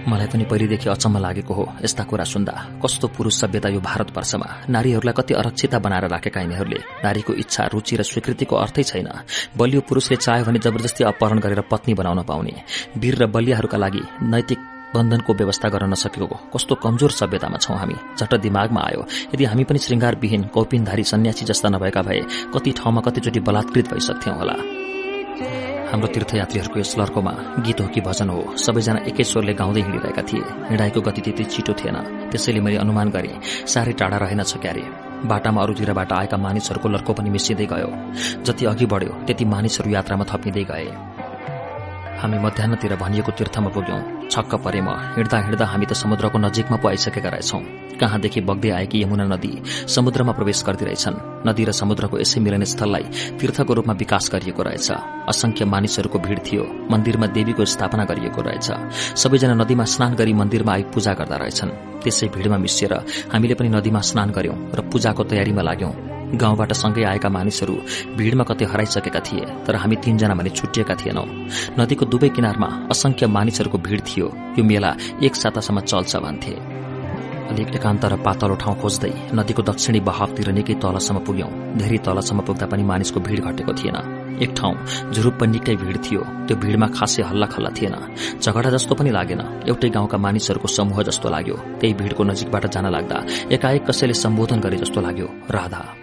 मलाई 0.07 0.27
पनि 0.27 0.45
पहिलेदेखि 0.49 0.89
अचम्म 0.89 1.17
लागेको 1.17 1.53
हो 1.53 1.65
यस्ता 1.83 2.03
कुरा 2.03 2.23
सुन्दा। 2.25 2.53
कस्तो 2.81 3.07
पुरूष 3.07 3.35
सभ्यता 3.41 3.69
यो 3.69 3.79
भारतवर्षमा 3.79 4.47
नारीहरूलाई 4.69 5.13
कति 5.13 5.33
अरक्षिता 5.33 5.79
बनाएर 5.79 6.05
राखेका 6.09 6.41
यिनीहरूले। 6.41 6.79
नारीको 7.03 7.33
इच्छा 7.33 7.63
रुचि 7.73 7.95
र 7.95 8.03
स्वीकृतिको 8.03 8.55
अर्थै 8.55 8.83
छैन। 8.83 9.07
बलियो 9.57 9.81
पुरूषले 9.85 10.17
चाह्यो 10.17 10.45
भने 10.45 10.59
जबरजस्ती 10.59 11.03
अपहरण 11.03 11.39
गरेर 11.39 11.61
पत्नी 11.71 11.93
बनाउन 11.93 12.21
पाउने। 12.23 12.53
वीर 12.97 13.15
र 13.15 13.25
बलियाहरूका 13.27 13.77
लागि 13.77 14.01
नैतिक 14.23 14.59
बन्धनको 14.91 15.33
व्यवस्था 15.33 15.67
गर्न 15.69 15.91
नसकेको 15.91 16.27
कस्तो 16.51 16.75
कमजोर 16.75 17.11
सभ्यतामा 17.11 17.57
छौं 17.57 17.77
हामी। 17.77 17.95
झट्ट 18.19 18.33
दिमागमा 18.41 18.81
आयो 18.81 19.01
यदि 19.33 19.43
हामी 19.45 19.63
पनि 19.63 19.79
श्रृंगारविहीन 19.79 20.43
कौपिनधारी 20.51 21.03
सन्यासी 21.03 21.45
जस्ता 21.45 21.69
नभएका 21.69 22.01
भए 22.01 22.21
कति 22.53 22.71
ठाउँमा 22.77 23.01
कतिचोटि 23.01 23.39
बलात्कृत 23.39 23.93
भइसक्थ्यौं 23.93 24.37
होला। 24.37 24.55
हाम्रो 25.91 26.07
तीर्थयात्रीहरूको 26.07 26.79
यस 26.79 26.95
लर्कोमा 26.97 27.31
गीत 27.67 27.79
हो 27.81 27.87
कि 27.91 28.01
भजन 28.01 28.29
हो 28.31 28.55
सबैजना 28.55 28.99
एकै 29.11 29.23
स्वरले 29.27 29.53
गाउँदै 29.53 29.81
हिँडिरहेका 29.81 30.21
थिए। 30.23 30.43
हिँडाइको 30.69 31.01
गति 31.03 31.21
त्यति 31.21 31.43
छिटो 31.51 31.73
थिएन। 31.75 31.97
त्यसैले 32.31 32.59
मैले 32.63 32.77
अनुमान 32.79 33.09
गरे 33.11 33.31
साह्रै 33.67 33.93
टाढा 33.99 34.17
रहेनछ 34.23 34.51
क्यारे। 34.63 34.83
बाटामा 35.27 35.61
अरूतिरबाट 35.61 36.11
आएका 36.13 36.37
मानिसहरूको 36.37 36.87
लर्को 36.95 37.11
पनि 37.13 37.29
मिसिँदै 37.29 37.67
गयो। 37.67 37.91
जति 38.39 38.65
अघि 38.71 38.85
बढ्यो 38.87 39.13
त्यति 39.27 39.45
मानिसहरू 39.45 39.89
यात्रामा 39.91 40.25
थपिँदै 40.31 40.63
गए। 40.71 40.87
हामी 42.23 42.37
मध्याहतिर 42.39 42.95
भनिएको 42.95 43.31
तीर्थमा 43.35 43.69
पुग्यौं। 43.75 44.01
छक्क 44.31 44.55
परे 44.63 44.81
म। 44.81 44.95
हिँड्दा 45.19 45.37
हिँड्दा 45.43 45.65
हामी 45.65 45.85
त 45.85 45.93
समुद्रको 45.99 46.37
नजिकमा 46.39 46.77
पो 46.79 46.87
आइसकेका 46.87 47.29
रहेछौं। 47.35 47.61
कहाँदेखि 48.01 48.41
बग्दै 48.41 48.69
आएकी 48.69 49.01
यमुना 49.03 49.25
नदी 49.31 49.51
समुद्रमा 49.87 50.31
प्रवेश 50.33 50.63
गर्दिरहेछन्। 50.67 51.15
नदी 51.47 51.63
र 51.63 51.71
समुद्रको 51.71 52.15
यसै 52.19 52.39
मिलन 52.41 52.63
स्थललाई 52.65 53.05
तीर्थको 53.39 53.71
रूपमा 53.73 53.93
विकास 53.93 54.29
गरिएको 54.33 54.61
रहेछ। 54.63 54.89
असंख्य 55.31 55.65
मानिसहरूको 55.65 56.17
भीड़ 56.19 56.39
थियो। 56.39 56.63
मन्दिरमा 56.91 57.27
देवीको 57.27 57.65
स्थापना 57.65 58.03
गरिएको 58.05 58.41
रहेछ। 58.41 58.67
सबैजना 59.17 59.53
नदीमा 59.61 59.85
स्नान 59.85 60.11
गरी 60.15 60.33
मन्दिरमा 60.33 60.71
आई 60.73 60.83
पूजा 60.93 61.13
गर्दा 61.13 61.37
रहेछन्। 61.37 61.71
त्यसै 62.03 62.27
भीड़मा 62.33 62.57
मिसिएर 62.57 62.93
हामीले 63.33 63.53
पनि 63.53 63.69
नदीमा 63.69 64.01
स्नान 64.01 64.29
गर्यौं 64.31 64.57
र 64.73 64.79
पूजाको 64.89 65.23
तयारीमा 65.23 65.61
लाग्यौं। 65.61 65.93
गाउँबाट 66.31 66.71
सँगै 66.73 67.03
आएका 67.03 67.29
मानिसहरू 67.29 67.75
भीड़मा 68.17 68.43
कतै 68.43 68.65
हराइसकेका 68.65 69.19
थिए 69.19 69.45
तर 69.67 69.75
हामी 69.75 69.95
तीनजना 69.95 70.33
भने 70.33 70.49
छुटिएका 70.49 70.95
थिएनौं। 70.95 71.27
नदीको 71.79 72.05
दुवै 72.05 72.29
किनारमा 72.29 72.67
असंख्य 72.91 73.27
मानिसहरूको 73.27 73.77
भीड़ 73.77 74.01
थियो। 74.01 74.27
यो 74.57 74.63
मेला 74.63 74.91
एक 75.23 75.35
सातासम्म 75.35 75.79
चल्छ 75.81 76.15
भन्थे। 76.15 76.55
अलिक 77.51 77.75
एकान्त 77.75 78.05
र 78.05 78.15
पातलो 78.23 78.55
ठाउँ 78.55 78.75
खोज्दै 78.81 79.11
नदीको 79.35 79.61
दक्षिणी 79.61 79.99
बहावतिर 80.07 80.49
निकै 80.55 80.75
तलसम्म 80.79 81.19
पुग्यौं। 81.27 81.51
धेरै 81.75 81.97
तलसम्म 81.99 82.39
पुग्दा 82.47 82.65
पनि 82.71 82.83
मानिसको 82.87 83.19
भीड़ 83.19 83.41
घटेको 83.43 83.73
थिएन। 83.75 83.97
एक 84.39 84.51
ठाउँ 84.55 84.75
झुरुप्प 85.11 85.41
निकै 85.53 85.75
भीड़ 85.75 85.97
थियो। 85.99 86.21
त्यो 86.47 86.55
भीड़मा 86.57 86.87
खासै 86.95 87.23
हल्ला 87.29 87.47
खल्ला 87.53 87.69
थिएन। 87.77 87.95
झगडा 88.39 88.69
जस्तो 88.71 88.95
पनि 88.95 89.11
लागेन। 89.11 89.41
एउटै 89.67 89.89
गाउँका 89.91 90.17
मानिसहरूको 90.17 90.67
समूह 90.67 91.03
जस्तो 91.03 91.27
लाग्यो। 91.29 91.55
त्यही 91.79 91.93
भीड़को 91.99 92.23
नजिकबाट 92.23 92.65
जान 92.71 92.85
लाग्दा 92.95 93.17
एकाएक 93.51 93.83
कसैले 93.83 94.13
सम्बोधन 94.15 94.59
गरे 94.63 94.77
जस्तो 94.77 95.01
लाग्यो। 95.01 95.27
राधा। 95.51 96.00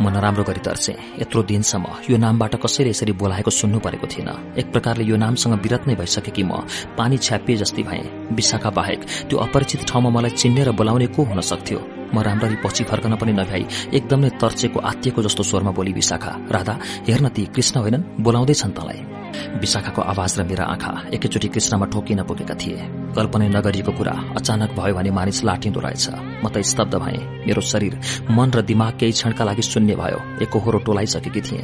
म 0.00 0.08
नराम्रो 0.08 0.44
गरी 0.44 0.60
तर्से। 0.60 0.92
यत्रो 1.20 1.42
दिनसम्म 1.42 1.86
यो 2.10 2.16
नामबाट 2.16 2.54
कसैले 2.62 2.90
यसरी 2.90 3.12
बोलाएको 3.12 3.50
सुन्नु 3.50 3.78
परेको 3.78 4.06
थिएन। 4.06 4.30
एक 4.58 4.72
प्रकारले 4.72 5.04
यो 5.04 5.16
नामसँग 5.16 5.54
विरत 5.62 5.86
नै 5.86 5.94
भइसके 5.94 6.30
कि 6.30 6.42
म 6.42 6.66
पानी 6.98 7.16
छ्यापिए 7.18 7.56
जस्तै 7.56 7.82
भए। 7.82 8.02
विशाखा 8.32 8.70
बाहेक 8.70 9.00
त्यो 9.28 9.38
अपरिचित 9.38 9.86
ठाउँमा 9.86 10.10
मलाई 10.10 10.30
चिन्ने 10.30 10.64
र 10.64 10.72
बोलाउने 10.72 11.06
को 11.06 11.22
हुन 11.22 11.40
सक्थ्यो? 11.40 12.03
म 12.14 12.22
राम्ररी 12.22 12.56
पछि 12.64 12.84
फर्कन 12.84 13.14
पनि 13.16 13.32
नभ्याई 13.32 13.66
एकदम 13.94 14.28
तर्चेको 14.38 14.80
आत्तिएको 14.80 15.22
जस्तो 15.22 15.42
स्वरमा 15.42 15.70
बोली 15.70 15.92
विशाखा 15.92 16.32
राधा 16.54 16.78
हेर्न 17.08 17.28
ती 17.28 17.44
कृष्ण 17.54 17.80
होइनन् 17.80 18.08
बोलाउँदैछन् 18.22 18.72
तँलाई। 18.72 19.00
विशाखाको 19.34 20.02
आवाज 20.02 20.38
र 20.38 20.42
मेरा 20.46 20.64
आँखा 20.64 20.90
एकैचोटि 21.14 21.48
कृष्णमा 21.48 21.86
ठोकिन 21.90 22.22
पुगेका 22.22 22.54
थिए। 22.54 22.86
कल्पनै 23.16 23.48
नगरिएको 23.48 23.92
कुरा 23.92 24.14
अचानक 24.38 24.70
भयो 24.78 24.94
भने 24.94 25.10
मानिस 25.10 25.42
लाटिँदो 25.44 25.80
रहेछ। 25.80 26.06
म 26.44 26.48
त 26.54 26.62
स्तब्ध 26.62 26.94
भए। 26.94 27.18
मेरो 27.46 27.60
शरीर 27.60 27.98
मन 28.30 28.50
र 28.54 28.62
दिमाग 28.62 28.94
केही 28.94 29.12
क्षणका 29.12 29.44
लागि 29.44 29.62
शून्य 29.62 29.94
भयो। 29.98 30.18
एकहोरो 30.42 30.78
टोलाइसकेकी 30.86 31.40
थिए। 31.40 31.62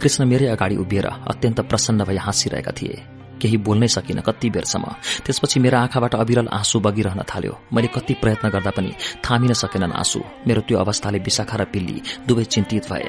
कृष्ण 0.00 0.24
मेरै 0.28 0.46
अगाडि 0.52 0.76
उभिएर 0.76 1.06
अत्यन्त 1.06 1.60
प्रसन्न 1.60 2.04
भई 2.04 2.16
हाँसिरहेका 2.16 2.72
थिए। 2.72 3.15
केही 3.40 3.56
बोल्नै 3.56 3.88
सकिन 3.88 4.20
कति 4.20 4.50
बेरसम्म। 4.50 4.86
त्यसपछि 5.26 5.60
मेरा 5.60 5.80
आँखाबाट 5.80 6.14
अविरल 6.14 6.48
आँसु 6.48 6.80
बगिरहन 6.80 7.22
थाल्यो। 7.22 7.54
मैले 7.72 7.88
कति 7.88 8.14
प्रयत्न 8.14 8.48
गर्दा 8.48 8.70
पनि 8.70 8.92
थामिन 9.24 9.52
सकेनन् 9.52 9.92
आँसु। 9.92 10.20
मेरो 10.46 10.60
त्यो 10.60 10.78
अवस्थाले 10.78 11.18
विशाखा 11.18 11.56
र 11.56 11.64
पिल्ली 11.64 12.02
दुवै 12.26 12.44
चिन्तित 12.44 12.84
भए। 12.92 13.08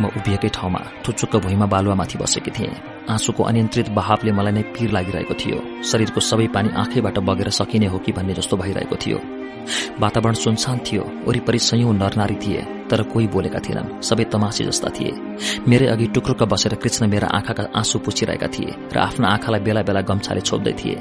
म 0.00 0.04
उभिएकै 0.16 0.48
ठाउँमा 0.48 0.80
थुचुक्क 1.08 1.36
भुइँमा 1.36 1.66
बालुवामाथि 1.66 2.18
बसेकी 2.18 2.50
थिएँ। 2.50 2.95
आँसुको 3.08 3.42
अनियन्त्रित 3.42 3.88
बहावले 3.96 4.32
मलाई 4.32 4.52
नै 4.52 4.62
पीर 4.74 4.90
लागिरहेको 4.90 5.34
थियो। 5.34 5.58
शरीरको 5.82 6.20
सबै 6.20 6.46
पानी 6.54 6.68
आँखैबाट 6.76 7.18
बगेर 7.18 7.50
सकिने 7.50 7.86
हो 7.86 7.98
कि 7.98 8.12
भन्ने 8.12 8.34
जस्तो 8.34 8.56
भइरहेको 8.56 8.96
थियो। 8.96 9.18
वातावरण 10.00 10.34
सुनसान 10.34 10.78
थियो 10.86 11.02
वरिपरि 11.26 11.58
सयौं 11.58 11.92
नरनारी 11.92 12.34
थिए 12.38 12.62
तर 12.90 13.02
कोही 13.02 13.26
बोलेका 13.26 13.58
थिएनन् 13.58 14.02
सबै 14.02 14.24
तमासी 14.30 14.64
जस्ता 14.64 14.88
थिए। 14.94 15.12
मेरै 15.66 15.86
अघि 15.86 16.06
टुक्रुक्क 16.14 16.42
बसेर 16.46 16.74
कृष्ण 16.78 17.06
मेरा 17.10 17.28
आँखाका 17.28 17.64
आँसु 17.74 17.98
पुछिरहेका 17.98 18.46
थिए 18.46 18.74
र 18.94 18.98
आफ्ना 18.98 19.28
आँखालाई 19.28 19.60
बेला 19.60 19.82
बेला 19.82 20.00
गम्छाले 20.06 20.40
छोप्दै 20.40 20.72
थिए। 20.72 20.96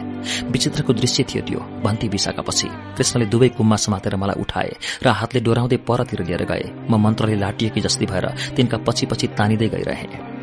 विचित्रको 0.49 0.93
दृश्य 0.93 1.23
थियो 1.29 1.41
त्यो 1.45 1.59
भन्ती 1.85 2.09
पछि 2.09 2.67
कृष्णले 2.97 3.25
दुवै 3.25 3.49
कुममा 3.53 3.75
समातेर 3.77 4.15
मलाई 4.17 4.41
उठाए 4.41 4.71
र 5.05 5.07
हातले 5.13 5.39
डोराउँदै 5.45 5.77
परतिर 5.85 6.25
लिएर 6.25 6.43
गए। 6.49 6.65
म 6.89 6.97
मन्त्रले 6.97 7.35
लाटिएकी 7.37 7.81
जस्तै 7.81 8.05
भएर 8.05 8.25
तिनका 8.57 8.77
पछि 8.81 9.05
पछि 9.05 9.27
तानिँदै 9.37 9.69
गइरहे। 9.69 10.34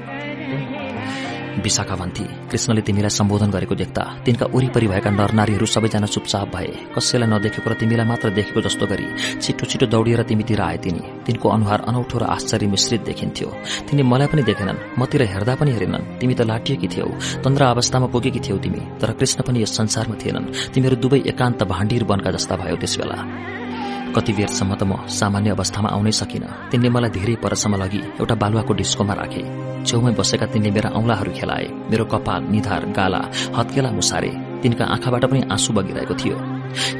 विशाखा 1.61 1.97
भन्थे 1.97 2.25
कृष्णले 2.51 2.81
तिमीलाई 2.81 3.11
सम्बोधन 3.11 3.51
गरेको 3.51 3.75
देख्दा 3.75 4.03
तिनका 4.25 4.47
वरिपरि 4.55 4.87
भएका 4.89 5.11
नरनारीहरू 5.11 5.67
सबैजना 5.67 6.07
चुपचाप 6.07 6.49
भए। 6.49 6.73
कसैलाई 6.97 7.29
नदेखेको 7.29 7.69
र 7.71 7.75
तिमीलाई 7.77 8.07
मात्र 8.09 8.31
देखेको 8.33 8.61
जस्तो 8.61 8.87
गरी 8.87 9.07
छिटो 9.43 9.65
छिटो 9.67 9.87
दौडिएर 9.87 10.23
तिमीतिर 10.25 10.61
आए 10.61 10.77
तिनी। 10.81 11.03
तिनको 11.27 11.49
अनुहार 11.49 11.81
अनौठो 11.89 12.19
र 12.19 12.25
आश्चर्य 12.27 12.67
मिश्रित 12.67 13.01
देखिन्थ्यो। 13.05 13.49
तिनी 13.89 14.03
मलाई 14.03 14.27
पनि 14.33 14.43
देखेनन् 14.43 14.83
मतिर 14.99 15.23
हेर्दा 15.29 15.55
पनि 15.61 15.71
हेरेनन्। 15.73 16.19
तिमी 16.21 16.35
त 16.35 16.41
लाटिएकी 16.49 16.89
थियौ 16.89 17.09
तन्द्र 17.45 17.63
अवस्थामा 17.69 18.07
पुगेकी 18.09 18.41
थियौ 18.41 18.59
तिमी 18.59 18.83
तर 19.01 19.13
कृष्ण 19.13 19.43
पनि 19.45 19.63
यस 19.63 19.77
संसारमा 19.77 20.17
थिएनन्। 20.17 20.73
तिमीहरू 20.73 20.97
दुवै 20.97 21.21
एकान्त 21.29 21.63
भाण्डीर 21.69 22.05
बनका 22.05 22.31
जस्ता 22.33 22.57
भयो 22.57 22.77
त्यसबेला। 22.81 23.19
कति 24.15 24.33
बेरसम्म 24.33 24.75
त 24.75 24.83
म 24.83 24.93
सामान्य 25.09 25.51
अवस्थामा 25.51 25.89
आउनै 25.89 26.13
सकिन। 26.13 26.45
तिनले 26.71 26.89
मलाई 26.89 27.11
धेरै 27.11 27.35
परसम्म 27.43 27.75
लगी 27.83 28.01
एउटा 28.21 28.35
बालुवाको 28.35 28.73
डिस्कोमा 28.75 29.15
राखे। 29.15 29.43
छेउमै 29.87 30.13
बसेका 30.15 30.47
तिनले 30.53 30.71
मेरा 30.71 30.89
औंलाहरू 30.99 31.33
खेलाए। 31.33 31.67
मेरो 31.91 32.05
कपाल 32.13 32.41
निधार 32.53 32.83
गाला 32.97 33.21
हत्केला 33.57 33.91
मुसारे 33.91 34.31
तिनका 34.63 34.85
आँखाबाट 34.95 35.25
पनि 35.27 35.41
आँसु 35.51 35.73
बगिरहेको 35.73 36.15
थियो। 36.15 36.37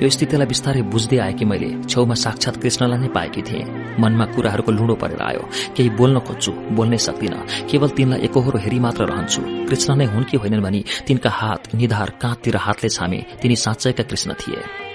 यो 0.03 0.09
स्थितिलाई 0.11 0.47
बिस्तारै 0.47 0.83
बुझ्दै 0.93 1.19
आएकी 1.27 1.45
मैले 1.45 1.71
छेउमा 1.89 2.15
साक्षात 2.15 2.57
कृष्णलाई 2.63 2.99
नै 2.99 3.09
पाएकी 3.17 3.43
थिएँ। 3.49 3.65
मनमा 4.03 4.25
कुराहरूको 4.35 4.73
लुडो 4.73 4.95
परेर 5.03 5.23
आयो। 5.23 5.43
केही 5.77 5.91
बोल्न 5.99 6.19
खोज्छु 6.27 6.53
बोल्नै 6.77 6.99
सक्दिन। 6.99 7.35
केवल 7.71 7.89
तिनलाई 7.97 8.21
एकहोरो 8.27 8.59
हेरी 8.59 8.79
मात्र 8.85 9.03
रहन्छु। 9.09 9.41
कृष्ण 9.69 9.91
नै 9.97 10.07
हुन् 10.13 10.29
कि 10.29 10.37
होइनन् 10.43 10.65
भनी 10.67 10.81
तिनका 11.07 11.31
हात 11.31 11.75
निधार 11.75 12.11
काँधतिर 12.23 12.57
हातले 12.57 12.89
छामे। 12.89 13.21
तिनी 13.41 13.57
साँच्चैका 13.57 14.05
कृष्ण 14.11 14.35
थिए। 14.35 14.92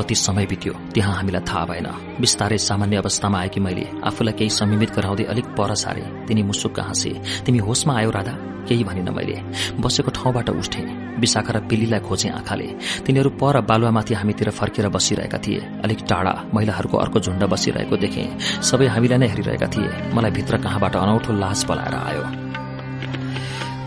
कति 0.00 0.14
समय 0.16 0.46
बित्यो 0.46 0.72
त्यहाँ 0.94 1.14
हामीलाई 1.14 1.44
थाहा 1.44 1.64
भएन। 1.64 1.86
बिस्तारै 2.20 2.58
सामान्य 2.58 2.96
अवस्थामा 2.96 3.38
आएकी 3.38 3.60
मैले 3.60 3.86
आफूलाई 4.00 4.32
केही 4.32 4.50
संयमित 4.50 4.90
गराउँदै 4.96 5.24
अलिक 5.24 5.46
पर 5.52 5.74
सारे। 5.76 6.02
तिनी 6.26 6.42
मुसुक्क 6.42 6.80
हाँसे 6.80 7.10
तिमी 7.44 7.58
होसमा 7.58 7.94
आयो 7.94 8.10
राधा 8.10 8.32
केही 8.68 8.84
भनिन 8.84 9.08
मैले। 9.12 9.36
बसेको 9.76 10.10
ठाउँबाट 10.10 10.50
उठे। 10.50 10.82
विशाखा 11.20 11.52
र 11.52 11.60
पिल्लीलाई 11.68 12.00
खोजे 12.00 12.28
आँखाले। 12.28 12.68
तिनीहरू 13.04 13.30
पर 13.30 13.60
बालुवामाथि 13.60 14.14
हामीतिर 14.14 14.50
फर्केर 14.50 14.88
बसिरहेका 14.88 15.38
थिए। 15.38 15.60
अलिक 15.84 16.00
टाढा 16.08 16.34
महिलाहरूको 16.54 16.96
अर्को 16.96 17.20
झुण्ड 17.20 17.44
बसिरहेको 17.44 17.96
देखे। 17.96 18.24
सबै 18.64 18.86
हामीलाई 18.86 19.18
नै 19.18 19.28
हेरिरहेका 19.28 19.66
थिए। 19.66 19.90
मलाई 20.16 20.30
भित्र 20.30 20.56
कहाँबाट 20.56 20.96
अनौठो 20.96 21.32
लाज 21.32 21.64
पलाएर 21.64 21.94
आयो। 21.94 22.49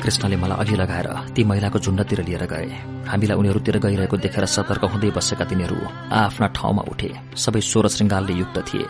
कृष्णले 0.04 0.36
मलाई 0.36 0.58
अघि 0.60 0.76
लगाएर 0.76 1.08
ती 1.36 1.44
महिलाको 1.44 1.80
झुण्डतिर 1.80 2.20
लिएर 2.28 2.44
गए। 2.46 2.68
हामीलाई 3.08 3.38
उनीहरूतिर 3.40 3.78
गइरहेको 3.80 4.18
देखेर 4.20 4.46
सतर्क 4.46 4.84
हुँदै 4.92 5.10
बसेका 5.16 5.46
तिनीहरू 5.48 5.78
आफ्ना 6.12 6.48
ठाउँमा 6.52 6.84
उठे। 6.92 7.10
सबै 7.38 7.62
स्वर 7.62 7.88
श्रृङ्गालले 7.88 8.34
युक्त 8.34 8.58
थिए। 8.68 8.86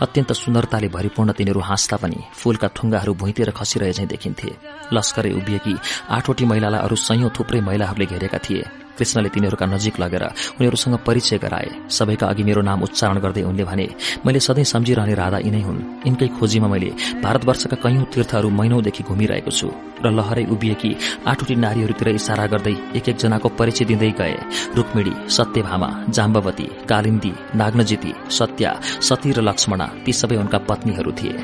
अत्यन्त 0.00 0.32
सुन्दरताले 0.32 0.88
भरिपूर्ण 0.88 1.32
तिनीहरू 1.36 1.60
हाँस्दा 1.60 1.96
पनि 2.00 2.20
फूलका 2.32 2.68
थुङ्गाहरू 2.72 3.12
भुइँतिर 3.20 3.50
खसिरहे 3.52 3.92
झैं 3.92 4.08
देखिन्थे। 4.08 4.50
लस्करै 4.92 5.32
उभिएकी 5.36 5.74
आठवटी 6.16 6.44
महिलालाई 6.44 6.80
अरू 6.80 6.96
सयौं 6.96 7.30
थुप्रै 7.36 7.60
महिलाहरूले 7.60 8.06
घेरेका 8.06 8.38
थिए। 8.38 8.64
कृष्णले 8.98 9.28
तिनीहरूका 9.28 9.66
नजिक 9.66 10.00
लगेर 10.00 10.24
उनीहरूसँग 10.58 10.96
परिचय 11.06 11.38
गराए। 11.38 11.68
सबैका 11.88 12.26
अघि 12.26 12.42
मेरो 12.42 12.62
नाम 12.62 12.82
उच्चारण 12.82 13.18
गर्दै 13.24 13.42
उनले 13.42 13.64
भने 13.64 13.86
मैले 14.26 14.40
सधैँ 14.40 14.64
सम्झिरहने 14.64 15.14
राधा 15.14 15.38
यिनै 15.46 15.62
हुन्। 15.62 15.80
यिनकै 16.06 16.28
खोजीमा 16.36 16.68
मैले 16.68 16.90
भारतवर्षका 17.22 17.76
कैयौं 17.82 18.04
तीर्थहरू 18.12 18.48
महिनौदेखि 18.50 19.02
घुमिरहेको 19.04 19.50
छु 19.50 19.68
र 20.04 20.10
लहरै 20.10 20.44
उभिएकी 20.54 20.90
आठवटी 21.26 21.54
नारीहरूतिर 21.56 22.08
इशारा 22.10 22.46
गर्दै 22.52 22.74
एक 22.96 23.08
एकजनाको 23.08 23.48
परिचय 23.58 23.84
दिँदै 23.84 24.10
गए। 24.20 24.36
रुक्मिणी 24.76 25.12
सत्यभामा 25.30 25.88
जाम्बवती 26.10 26.66
कालिन्दी 26.90 27.32
नाग्नजिती 27.54 28.12
सत्या 28.30 28.70
सती 29.08 29.30
र 29.32 29.38
लक्ष्मणा 29.48 29.86
ती 30.04 30.12
सबै 30.12 30.36
उनका 30.36 30.58
पत्नीहरू 30.68 31.12
थिए। 31.18 31.34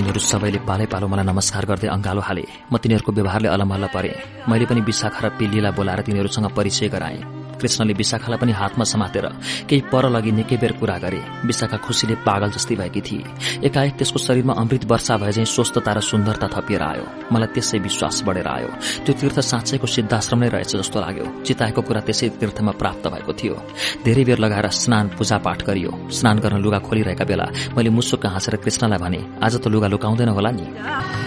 तिनीहरू 0.00 0.20
सबैले 0.32 0.58
पालै 0.64 0.86
पालो 0.88 1.06
मलाई 1.12 1.26
नमस्कार 1.28 1.64
गर्दै 1.68 1.88
अंगालो 1.92 2.20
हाले। 2.24 2.44
म 2.72 2.74
तिनीहरूको 2.80 3.12
व्यवहारले 3.12 3.48
अलमल्ल 3.52 3.84
परे। 3.92 4.10
मैले 4.48 4.64
पनि 4.64 4.80
विशाखा 4.80 5.20
र 5.20 5.26
पिल्लीलाई 5.36 5.76
बोलाएर 5.76 6.00
तिनीहरूसँग 6.08 6.48
परिचय 6.56 6.88
गराएँ। 6.88 7.39
कृष्णले 7.60 7.92
विशाखालाई 7.92 8.38
पनि 8.38 8.52
हातमा 8.52 8.84
समातेर 8.84 9.26
केही 9.68 9.82
पर 9.92 10.08
लगी 10.10 10.32
निकै 10.32 10.56
बेर 10.56 10.72
कुरा 10.80 10.96
गरे। 10.98 11.20
विशाखा 11.44 11.76
खुशीले 11.76 12.14
पागल 12.26 12.50
जस्तै 12.50 12.74
भएकी 12.76 13.00
थिए। 13.00 13.24
एकाएक 13.66 13.94
त्यसको 13.96 14.18
शरीरमा 14.18 14.52
अमृत 14.52 14.84
वर्षा 14.84 15.16
भए 15.16 15.32
झै 15.32 15.44
स्वस्थता 15.44 15.92
र 15.92 16.00
सुन्दरता 16.00 16.48
थपिएर 16.54 16.82
आयो। 16.82 17.04
मलाई 17.32 17.48
त्यसै 17.54 17.78
विश्वास 17.78 18.22
बढ़ेर 18.26 18.48
आयो। 18.48 18.68
त्यो 19.04 19.12
तीर्थ 19.20 19.38
साँच्चैको 19.40 19.86
सिद्धाश्रम 19.86 20.38
नै 20.40 20.48
रहेछ 20.48 20.76
जस्तो 20.76 21.00
लाग्यो। 21.00 21.26
चिताएको 21.44 21.80
कुरा 21.82 22.00
त्यसै 22.00 22.28
तीर्थमा 22.40 22.72
प्राप्त 22.80 23.04
भएको 23.08 23.32
थियो। 23.32 23.56
धेरै 24.04 24.24
बेर 24.24 24.38
लगाएर 24.38 24.66
स्नान 24.72 25.08
पूजापाठ 25.18 25.58
गरियो। 25.66 25.90
स्नान 26.10 26.36
गर्न 26.38 26.56
लुगा 26.64 26.78
खोलिरहेका 26.86 27.24
बेला 27.24 27.46
मैले 27.76 27.90
मुसुक्क 27.90 28.26
हाँसेर 28.26 28.56
कृष्णलाई 28.64 28.98
भने 28.98 29.20
आज 29.42 29.54
त 29.60 29.66
लुगा 29.68 29.88
लुकाउँदैन 29.88 30.28
होला 30.28 30.50
नि? 30.50 30.66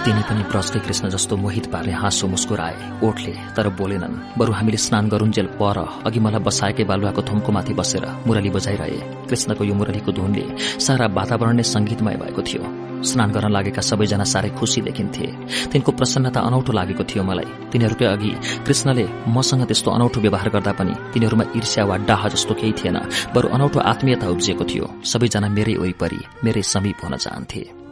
तिनी 0.04 0.22
पनि 0.28 0.44
ब्रजकै 0.52 0.80
कृष्ण 0.80 1.10
जस्तो 1.10 1.38
मोहित 1.38 1.66
पार्ने 1.72 1.94
हाँसो 1.94 2.28
मुस्कुराए। 2.28 2.76
ओठले 3.04 3.34
तर 3.56 3.68
बोलेनन् 3.80 4.16
बरु 4.38 4.52
हामीले 4.52 4.78
स्नान 4.78 5.08
गरून्जेल 5.10 5.48
पर 5.60 5.78
अघि 6.06 6.20
मलाई 6.24 6.42
बसाएकै 6.48 6.84
बालुवाको 6.90 7.22
थुम्कोमाथि 7.30 7.74
बसेर 7.80 8.06
मुरली 8.28 8.50
बजाइरहे 8.56 9.00
कृष्णको 9.30 9.64
यो 9.64 9.74
मुरलीको 9.80 10.12
धुनले 10.18 10.46
सारा 10.80 11.06
वातावरण 11.18 11.56
नै 11.56 11.64
संगीतमय 11.74 12.16
भएको 12.24 12.42
थियो। 12.48 12.64
स्नान 13.04 13.32
गर्न 13.36 13.52
लागेका 13.52 13.82
सबैजना 13.84 14.24
साह्रै 14.24 14.50
खुशी 14.56 14.82
देखिन्थे। 14.82 15.28
तिनको 15.72 15.92
प्रसन्नता 15.92 16.40
अनौठो 16.40 16.72
लागेको 16.72 17.04
थियो 17.04 17.24
मलाई। 17.24 17.50
तिनीहरूकै 17.72 18.06
अघि 18.06 18.32
कृष्णले 18.66 19.06
मसँग 19.28 19.64
त्यस्तो 19.68 19.92
अनौठो 19.92 20.20
व्यवहार 20.24 20.50
गर्दा 20.56 20.72
पनि 20.80 20.94
तिनीहरूमा 21.12 21.46
ईर्ष्या 21.60 21.84
वा 21.84 21.96
डाह 22.08 22.28
जस्तो 22.32 22.54
केही 22.56 22.74
थिएन 22.80 22.98
बरु 23.36 23.48
अनौठो 23.56 23.80
आत्मीयता 23.92 24.28
उब्जिएको 24.32 24.64
थियो। 24.72 24.86
सबैजना 25.04 25.48
मेरै 25.52 25.76
वरिपरि 25.84 26.20
मेरै 26.44 26.64
समीप 26.64 27.04
हुन 27.04 27.16
चाहन्थे। 27.20 27.83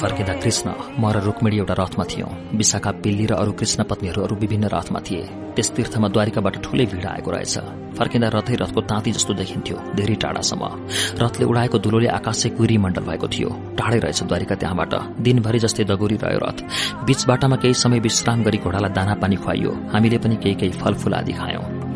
फर्किँदा 0.00 0.32
कृष्ण 0.32 0.72
म 0.98 1.10
र 1.12 1.20
रुक्मिणी 1.20 1.56
एउटा 1.58 1.74
रथमा 1.74 2.04
थियौं। 2.04 2.56
विशाखा 2.56 2.90
पिल्ली 2.90 3.26
र 3.26 3.32
अरू 3.34 3.52
कृष्ण 3.52 3.84
पत्नीहरू 3.84 4.22
अरू 4.22 4.34
विभिन्न 4.36 4.64
रथमा 4.64 5.00
थिए। 5.00 5.22
त्यस 5.56 5.70
तीर्थमा 5.70 6.08
द्वारिकाबाट 6.08 6.54
ठूलै 6.62 6.86
भीड़ 6.86 7.06
आएको 7.06 7.30
रहेछ। 7.30 7.58
फर्किँदा 7.98 8.28
रथै 8.28 8.54
रथको 8.54 8.80
ताँती 8.80 9.12
जस्तो 9.12 9.34
देखिन्थ्यो 9.34 9.76
धेरै 9.94 10.14
टाढासम्म। 10.14 10.62
रथले 11.20 11.44
उडाएको 11.44 11.78
धुलोले 11.78 12.08
आकाशै 12.08 12.48
कुरी 12.56 12.76
मण्डल 12.78 13.04
भएको 13.04 13.28
थियो। 13.28 13.48
टाढै 13.78 13.98
रहेछ 13.98 14.22
द्वारिका 14.22 14.54
त्यहाँबाट। 14.54 14.94
दिनभरि 15.20 15.58
जस्तै 15.58 15.84
दगुरी 15.84 16.16
रह्यो 16.16 16.40
रथ। 16.42 16.58
बीच 17.04 17.26
बाटामा 17.26 17.56
केही 17.56 17.74
समय 17.74 17.98
विश्राम 18.00 18.42
गरी 18.42 18.58
घोडालाई 18.58 18.92
दाना 18.92 19.14
पानी 19.14 19.36
खुवाइयो। 19.36 19.72
हामीले 19.92 20.18
पनि 20.18 20.36
केही 20.36 20.54
केही 20.54 20.72
फलफूल 20.72 21.14
आदि 21.14 21.32
खायौं। 21.32 21.91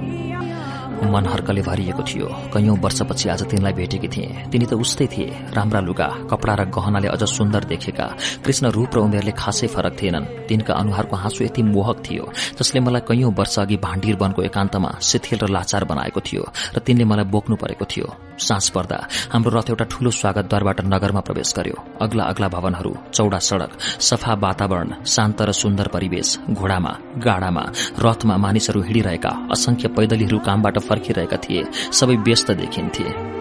मन 1.04 1.26
हर्कले 1.26 1.62
भरिएको 1.62 2.02
थियो। 2.02 2.26
कैयौं 2.54 2.76
वर्षपछि 2.78 3.28
आज 3.28 3.42
तिनलाई 3.50 3.72
भेटेकी 3.72 4.08
थिए। 4.08 4.28
तिनी 4.52 4.66
त 4.66 4.74
उस्तै 4.74 5.06
थिए। 5.06 5.28
राम्रा 5.52 5.80
लुगा 5.80 6.08
कपड़ा 6.30 6.54
र 6.54 6.64
गहनाले 6.70 7.08
अझ 7.08 7.22
सुन्दर 7.24 7.64
देखेका। 7.64 8.06
कृष्ण 8.44 8.70
रूप 8.70 8.90
र 8.94 8.98
उमेरले 8.98 9.32
खासै 9.32 9.66
फरक 9.66 9.96
थिएनन्। 10.02 10.26
तिनका 10.48 10.74
अनुहारको 10.74 11.16
हाँसो 11.16 11.44
यति 11.44 11.62
मोहक 11.62 12.02
थियो 12.06 12.24
जसले 12.58 12.80
मलाई 12.80 13.02
कैयौं 13.08 13.32
वर्ष 13.32 13.58
अघि 13.58 13.76
भाण्डीर 13.76 14.16
वनको 14.16 14.42
एकान्तमा 14.42 14.90
शिथिल 15.02 15.38
र 15.42 15.48
लाचार 15.48 15.84
बनाएको 15.84 16.20
थियो 16.20 16.44
र 16.74 16.78
तिनले 16.78 17.04
मलाई 17.04 17.24
बोक्नु 17.28 17.56
परेको 17.56 17.84
थियो। 17.84 18.06
साँझ 18.38 18.68
पर्दा 18.68 18.98
हाम्रो 19.32 19.50
रथ 19.50 19.68
एउटा 19.70 19.84
ठूलो 19.90 20.10
स्वागतद्वारबाट 20.10 20.80
नगरमा 20.84 21.20
प्रवेश 21.20 21.52
गर्यो। 21.56 21.76
अग्ला 22.00 22.24
अग्ला 22.24 22.48
भवनहरू 22.48 22.92
चौडा 23.12 23.38
सड़क 23.38 23.70
सफा 23.80 24.32
वातावरण 24.36 24.90
शान्त 25.04 25.42
र 25.42 25.52
सुन्दर 25.52 25.88
परिवेश 25.88 26.38
घोडामा 26.50 26.92
गाडामा 27.24 27.64
रथमा 27.98 28.36
मानिसहरू 28.36 28.80
हिँडिरहेका 28.82 29.32
असंख्य 29.52 29.88
पैदलीहरू 29.88 30.38
कामबाट 30.38 30.78
फर्किरहेका 30.88 31.36
थिए। 31.36 31.64
सबै 31.92 32.16
व्यस्त 32.16 32.50
देखिन्थे। 32.50 33.36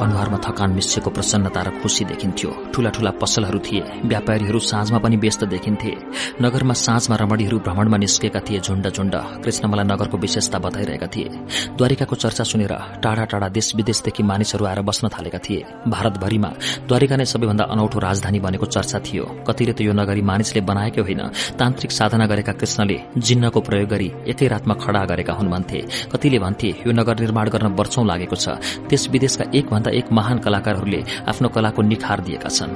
अनुहारमा 0.00 0.38
थकान 0.38 0.70
मिसिएको 0.72 1.10
प्रसन्नता 1.10 1.60
र 1.62 1.68
खुशी 1.82 2.04
देखिन्थ्यो। 2.04 2.50
ठूला 2.72 2.90
ठूला 2.90 3.10
पसलहरू 3.20 3.58
थिए। 3.58 3.82
व्यापारीहरू 4.04 4.58
साँझमा 4.58 4.98
पनि 4.98 5.16
व्यस्त 5.16 5.44
देखिन्थे। 5.44 5.92
नगरमा 6.42 6.74
साँझमा 6.74 7.16
रमणीहरू 7.16 7.58
भ्रमणमा 7.58 7.96
निस्केका 7.96 8.40
थिए 8.40 8.60
झुण्ड 8.60 8.88
झुण्ड। 8.88 9.14
कृष्ण 9.44 9.68
मलाई 9.68 9.84
नगरको 9.84 10.16
विशेषता 10.18 10.58
बताइरहेका 10.58 11.06
थिए। 11.06 11.28
द्वारिकाको 11.76 12.14
चर्चा 12.16 12.44
सुनेर 12.44 12.72
टाढा 13.02 13.24
टाढा 13.24 13.48
देश 13.48 13.74
विदेशदेखि 13.76 14.22
मानिसहरू 14.22 14.64
आएर 14.64 14.80
बस्न 14.82 15.08
थालेका 15.08 15.38
थिए। 15.38 15.64
भारतभरिमा 15.88 16.50
द्वारिका 16.88 17.16
नै 17.16 17.24
सबैभन्दा 17.24 17.64
अनौठो 17.64 17.98
राजधानी 17.98 18.40
बनेको 18.40 18.66
चर्चा 18.66 18.98
थियो। 18.98 19.24
कतिले 19.48 19.72
त 19.72 19.80
यो 19.82 19.92
नगरी 19.92 20.22
मानिसले 20.22 20.60
बनाएकै 20.60 21.00
होइन। 21.00 21.22
तान्त्रिक 21.58 21.90
साधना 21.92 22.26
गरेका 22.26 22.52
कृष्णले 22.52 22.96
जिन्नको 23.18 23.60
प्रयोग 23.60 23.88
गरी 23.88 24.08
एकै 24.28 24.46
रातमा 24.48 24.74
खड़ा 24.74 25.04
गरेका 25.04 25.32
हुन् 25.32 25.50
भन्थे। 25.50 25.78
कतिले 26.12 26.38
भन्थे 26.38 26.68
यो 26.86 26.92
नगर 26.92 27.20
निर्माण 27.20 27.48
गर्न 27.48 27.66
वर्षौं 27.74 28.06
लागेको 28.06 28.36
छ। 28.36 28.48
देश 28.88 29.08
विदेशका 29.10 29.44
एक 29.54 29.72
भन्दा 29.82 29.90
एक 29.98 30.12
महान 30.12 30.38
कलाकारहरूले 30.38 31.02
आफ्नो 31.28 31.48
कलाको 31.50 31.82
निखार 31.82 32.20
दिएका 32.22 32.48
छन्। 32.48 32.70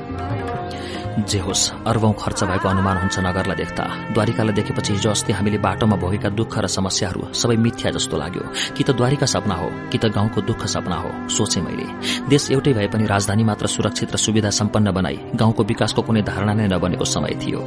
जे 1.17 1.39
होस् 1.39 1.71
अर्बौं 1.87 2.13
खर्च 2.13 2.45
भएको 2.45 2.69
अनुमान 2.69 2.97
हुन्छ 2.97 3.19
नगरलाई 3.19 3.57
देख्दा। 3.57 3.85
द्वारिकालाई 4.13 4.55
देखेपछि 4.55 4.93
हिजो 4.93 5.11
अस्ति 5.11 5.33
हामीले 5.33 5.59
बाटोमा 5.59 5.97
भोगेका 5.97 6.29
दुःख 6.29 6.59
र 6.59 6.67
समस्याहरू 6.69 7.33
सबै 7.33 7.57
मिथ्या 7.57 7.91
जस्तो 7.91 8.17
लाग्यो। 8.17 8.45
कि 8.77 8.85
त 8.85 8.91
द्वारिका 8.93 9.27
सपना 9.27 9.55
हो 9.55 9.69
कि 9.89 9.99
त 9.99 10.13
गाउँको 10.13 10.41
दुःख 10.45 10.67
सपना 10.69 10.97
हो 10.97 11.11
सोचे 11.29 11.61
मैले। 11.61 11.87
देश 12.29 12.51
एउटै 12.53 12.73
भए 12.73 12.87
पनि 12.93 13.07
राजधानी 13.07 13.45
मात्र 13.45 13.67
सुरक्षित 13.67 14.13
र 14.13 14.17
सुविधा 14.17 14.51
सम्पन्न 14.51 14.93
बनाई 14.93 15.19
गाउँको 15.35 15.63
विकासको 15.65 16.03
कुनै 16.03 16.23
धारणा 16.23 16.53
नै 16.53 16.67
नबनेको 16.69 17.05
समय 17.05 17.33
थियो। 17.41 17.61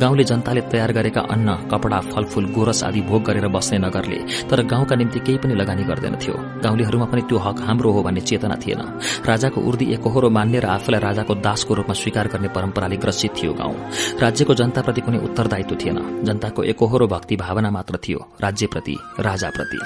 गाउँले 0.00 0.24
जनताले 0.24 0.60
तयार 0.72 0.92
गरेका 0.92 1.20
अन्न 1.20 1.68
कपड़ा 1.68 2.00
फलफूल 2.00 2.44
गोरस 2.56 2.82
आदि 2.84 3.00
भोग 3.04 3.22
गरेर 3.28 3.48
बस्ने 3.48 3.78
नगरले 3.78 4.48
तर 4.48 4.64
गाउँका 4.64 4.94
निम्ति 4.96 5.20
केही 5.20 5.38
पनि 5.38 5.54
लगानी 5.54 5.84
गर्दैनथ्यो। 5.84 6.34
गाउँलेहरूमा 6.64 7.06
पनि 7.12 7.22
त्यो 7.28 7.38
हक 7.38 7.60
हाम्रो 7.60 7.92
हो 7.92 8.02
भन्ने 8.02 8.20
चेतना 8.24 8.56
थिएन। 8.56 8.80
राजाको 9.28 9.60
उर्दी 9.60 9.92
एकहोरो 9.92 10.30
मान्ने 10.30 10.58
र 10.60 10.66
आफूलाई 10.66 11.00
राजाको 11.00 11.34
दासको 11.44 11.74
रूपमा 11.74 11.94
स्वीकार 11.94 12.28
गर्ने 12.32 12.48
परम्परा 12.48 12.85
खतराले 12.86 12.96
ग्रसित 12.96 13.32
थियो 13.42 13.52
गाउँ। 13.52 13.74
राज्यको 14.20 14.54
जनताप्रति 14.54 15.00
कुनै 15.00 15.18
उत्तरदायित्व 15.18 15.74
थिएन। 15.74 15.98
जनताको 16.22 16.62
एकहोरो 16.62 17.06
भक्ति 17.06 17.36
भावना 17.36 17.70
मात्र 17.70 17.98
थियो। 17.98 18.18
राज्यप्रति 18.40 18.96
राजाप्रति। 19.20 19.78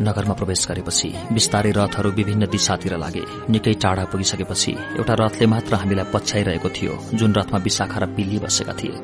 नगरमा 0.00 0.34
प्रवेश 0.34 0.66
गरेपछि 0.68 1.08
बिस्तारै 1.34 1.72
रथहरू 1.76 2.10
विभिन्न 2.12 2.46
दिशातिर 2.46 2.96
लागे 2.96 3.22
निकै 3.50 3.74
टाढा 3.82 4.04
पुगिसकेपछि 4.12 4.72
एउटा 4.98 5.14
रथले 5.20 5.46
मात्र 5.46 5.74
हामीलाई 5.82 6.10
पछ्याइरहेको 6.14 6.68
थियो 6.76 6.92
जुन 7.14 7.30
रथमा 7.34 7.58
विशाखा 7.66 7.98
र 8.00 8.06
पिल्ली 8.16 8.38
बसेका 8.38 8.74
थिए। 8.80 8.96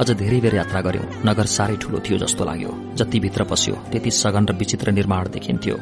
अझ 0.00 0.08
धेरै 0.10 0.38
बेर 0.40 0.54
यात्रा 0.54 0.80
गर्यो 0.80 1.02
नगर 1.28 1.46
साह्रै 1.46 1.76
ठूलो 1.76 1.98
थियो 2.00 2.18
जस्तो 2.18 2.44
लाग्यो। 2.44 2.72
जति 2.98 3.18
भित्र 3.20 3.44
पस्यो 3.44 3.74
त्यति 3.92 4.10
सघन 4.10 4.44
र 4.48 4.52
विचित्र 4.56 4.90
निर्माण 4.90 5.28
देखिन्थ्यो। 5.28 5.76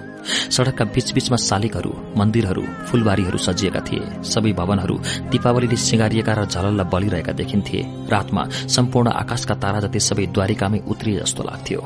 सड़कका 0.51 0.85
बीचबीचमा 0.95 1.39
शालिगहरू 1.39 1.93
मन्दिरहरू 2.19 2.63
फूलबारीहरू 2.89 3.39
सजिएका 3.39 3.81
थिए। 3.87 4.03
सबै 4.25 4.53
भवनहरू 4.59 4.97
दीपावलीले 5.31 5.77
सिंगारिएका 5.79 6.33
र 6.35 6.45
झलल्ल 6.47 6.83
बलिरहेका 6.93 7.33
देखिन्थे। 7.33 7.79
रातमा 8.11 8.43
सम्पूर्ण 8.75 9.09
आकाशका 9.23 9.55
तारा 9.63 9.81
जति 9.87 10.01
सबै 10.01 10.27
द्वारिकामै 10.35 10.81
उत्रिए 10.91 11.21
जस्तो 11.21 11.43
लाग्थ्यो। 11.43 11.81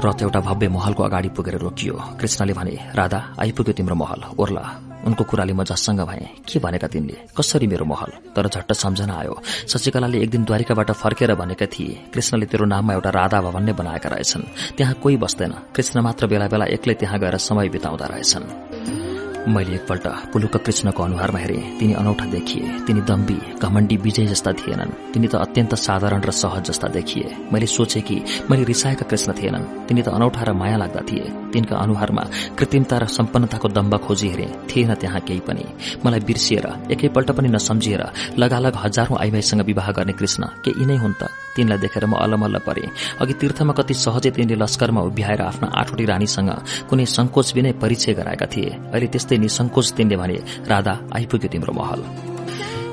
रथ 0.00 0.22
एउटा 0.22 0.40
भव्य 0.40 0.68
महलको 0.68 1.02
अगाडि 1.02 1.28
पुगेर 1.28 1.58
रोकियो। 1.58 1.94
कृष्णले 2.20 2.52
भने 2.52 2.78
राधा 2.94 3.36
आइपुग्यो 3.40 3.72
तिम्रो 3.72 3.94
महल। 3.94 4.22
ओर्ला 4.38 4.64
उनको 5.06 5.24
कुराले 5.24 5.52
म 5.52 5.64
जससँग 5.64 6.00
भए। 6.00 6.28
के 6.48 6.58
भनेका 6.58 6.88
तिनले? 6.88 7.16
कसरी 7.36 7.66
मेरो 7.66 7.84
महल? 7.84 8.12
तर 8.36 8.48
झट्ट 8.48 8.72
सम्झना 8.72 9.14
आयो। 9.14 9.42
शशिकलाले 9.68 10.20
एक 10.20 10.30
दिन 10.30 10.44
द्वारिकाबाट 10.44 10.90
फर्केर 10.92 11.34
भनेका 11.34 11.66
थिए 11.66 12.00
कृष्णले 12.14 12.46
तेरो 12.46 12.64
नाममा 12.64 12.92
एउटा 12.94 13.10
राधा 13.10 13.40
भवन 13.40 13.64
नै 13.64 13.72
बनाएका 13.72 14.08
रहेछन्। 14.08 14.76
त्यहाँ 14.76 14.94
कोही 14.94 15.16
बस्दैन। 15.16 15.52
कृष्ण 15.76 16.00
मात्र 16.00 16.26
बेला 16.26 16.48
बेला 16.48 16.64
एक्लै 16.64 16.94
त्यहाँ 16.94 17.20
गएर 17.20 17.36
समय 17.36 17.68
बिताउँदा 17.68 18.06
रहेछन्। 18.06 19.09
मैले 19.48 19.74
एकपल्ट 19.74 20.06
पुलुक 20.32 20.56
कृष्णको 20.56 21.02
अनुहारमा 21.02 21.38
हेरे। 21.38 21.56
तिनी 21.80 21.92
अनौठा 21.92 22.24
देखिए। 22.24 22.84
तिनी 22.86 23.00
दम्बी 23.00 23.38
घमण्डी 23.62 23.96
विजय 23.96 24.26
जस्ता 24.26 24.52
थिएनन्। 24.52 25.12
तिनी 25.12 25.28
त 25.28 25.34
अत्यन्त 25.34 25.74
साधारण 25.74 26.20
र 26.20 26.30
सहज 26.30 26.68
जस्ता 26.68 26.88
देखिए। 26.88 27.48
मैले 27.52 27.66
सोचे 27.66 28.00
कि 28.00 28.20
मैले 28.50 28.64
रिसाएका 28.64 29.08
कृष्ण 29.08 29.32
थिएनन्। 29.32 29.88
तिनी 29.88 30.02
त 30.02 30.08
अनौठा 30.08 30.44
र 30.44 30.52
माया 30.52 30.76
लाग्दा 30.76 31.00
थिए। 31.00 31.24
तिनका 31.52 31.76
अनुहारमा 31.76 32.24
कृत्रिमता 32.58 32.98
र 32.98 33.04
सम्पन्नताको 33.08 33.68
दम्ब 33.68 33.96
खोजी 33.96 34.28
हेरे। 34.28 34.48
थिएन 34.68 34.94
त्यहाँ 34.94 35.20
केही 35.20 35.40
पनि। 35.40 35.64
मलाई 36.04 36.20
बिर्सिएर 36.20 36.92
एकैपल्ट 36.92 37.30
पनि 37.32 37.48
नसम्झिएर 37.48 38.02
लगालग 38.38 38.76
हजारौं 38.76 39.18
आइमाईसँग 39.18 39.60
विवाह 39.64 39.90
गर्ने 39.90 40.12
कृष्ण 40.12 40.44
के 40.64 40.70
यिनै 40.76 40.96
हुन् 40.96 41.16
त? 41.16 41.32
तिनलाई 41.56 41.78
देखेर 41.78 42.06
म 42.06 42.14
अलमल्ल 42.14 42.58
परे। 42.62 42.86
अघि 43.20 43.34
तीर्थमा 43.34 43.72
कति 43.72 43.94
सहजै 43.94 44.30
तिनले 44.30 44.54
लस्करमा 44.54 45.00
उभ्याएर 45.00 45.40
आफ्ना 45.42 45.66
आठवटी 45.74 46.04
रानीसँग 46.04 46.50
कुनै 46.88 47.06
संकोच 47.06 47.48
बिनै 47.54 47.72
परिचय 47.82 48.12
गराएका 48.14 48.46
थिए। 48.46 48.70
अहिले 48.94 49.06
त्यस्तै 49.10 49.36
निसंकोच 49.40 49.92
तिनले 49.96 50.16
भने 50.16 50.36
राधा 50.68 50.94
आइपुग्यो 51.16 51.48
तिम्रो 51.48 51.72
महल। 51.72 52.02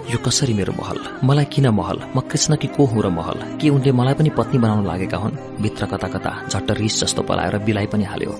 यो 0.07 0.17
कसरी 0.23 0.53
मेरो 0.53 0.73
महल? 0.73 0.97
मलाई 1.27 1.45
किन 1.51 1.67
महल? 1.67 1.97
म 2.15 2.19
कृष्ण 2.31 2.55
कि 2.55 2.67
को 2.67 2.85
हुँ 2.87 3.03
र 3.03 3.09
महल? 3.11 3.59
के 3.59 3.69
उनले 3.69 3.91
मलाई 3.91 4.13
पनि 4.15 4.29
पत्नी 4.31 4.59
बनाउन 4.59 4.87
लागेका 4.87 5.17
हुन्? 5.17 5.35
भित्र 5.59 5.85
कता 5.85 6.07
कता 6.07 6.31
झट्ट 6.47 6.71
रिस 6.79 6.99
जस्तो 7.03 7.21
पलाएर 7.27 7.57
बिलाइ 7.67 7.85
पनि 7.91 8.03
हाल्यो। 8.03 8.31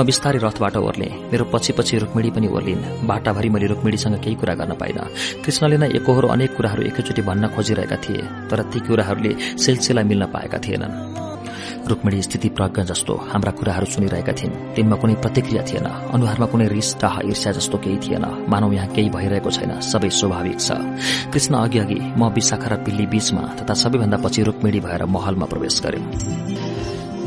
म 0.00 0.04
बिस्तारै 0.04 0.38
रथबाट 0.42 0.76
ओर्ले 0.76 1.30
मेरो 1.30 1.44
पछि 1.54 1.72
पछि 1.78 1.98
रुक्मिणी 2.02 2.30
पनि 2.34 2.48
ओर्लिन्। 2.50 3.06
बाटाभरि 3.06 3.48
मैले 3.54 3.66
रुक्मिणीसँग 3.70 4.18
केही 4.18 4.34
कुरा 4.34 4.54
गर्न 4.58 4.74
पाइन। 4.74 4.98
कृष्णले 5.46 5.76
नै 5.78 5.94
एकहोरो 5.94 6.28
अनेक 6.28 6.56
कुराहरू 6.58 6.82
एकैचोटि 6.90 7.22
भन्न 7.22 7.54
खोजिरहेका 7.54 7.96
थिए 8.02 8.22
तर 8.50 8.62
ती 8.74 8.78
कुराहरूले 8.82 9.32
सिलसिला 9.62 10.02
मिल्न 10.02 10.26
पाएका 10.26 10.58
थिएनन्। 10.58 11.30
रुक्मिणी 11.88 12.22
स्थिति 12.22 12.48
प्रज्ञ 12.48 12.82
जस्तो 12.82 13.14
हाम्रा 13.30 13.52
कुराहरू 13.52 13.86
सुनिरहेका 13.86 14.32
थिइन्। 14.32 14.54
तिनमा 14.74 14.96
कुनै 14.96 15.14
प्रतिक्रिया 15.14 15.62
थिएन। 15.62 15.86
अनुहारमा 16.14 16.46
कुनै 16.46 16.66
रिस 16.68 16.94
टाह 17.00 17.14
ईर्ष्या 17.26 17.52
जस्तो 17.52 17.78
केही 17.78 17.98
थिएन। 17.98 18.24
मानव 18.48 18.72
यहाँ 18.72 18.88
केही 18.94 19.10
भइरहेको 19.10 19.50
छैन। 19.50 19.80
सबै 19.82 20.10
स्वाभाविक 20.10 20.60
छ। 20.60 20.70
कृष्ण 21.32 21.54
अघि 21.56 21.78
अघि 21.78 22.00
म 22.16 22.28
विशाखा 22.34 22.68
र 22.68 22.76
पिल्ली 22.84 23.06
बीचमा 23.06 23.42
तथा 23.58 23.74
सबैभन्दा 23.74 24.16
पछि 24.24 24.42
रुक्मिणी 24.42 24.80
भएर 24.80 25.04
महलमा 25.06 25.46
प्रवेश 25.46 25.80
गर्यो 25.84 26.02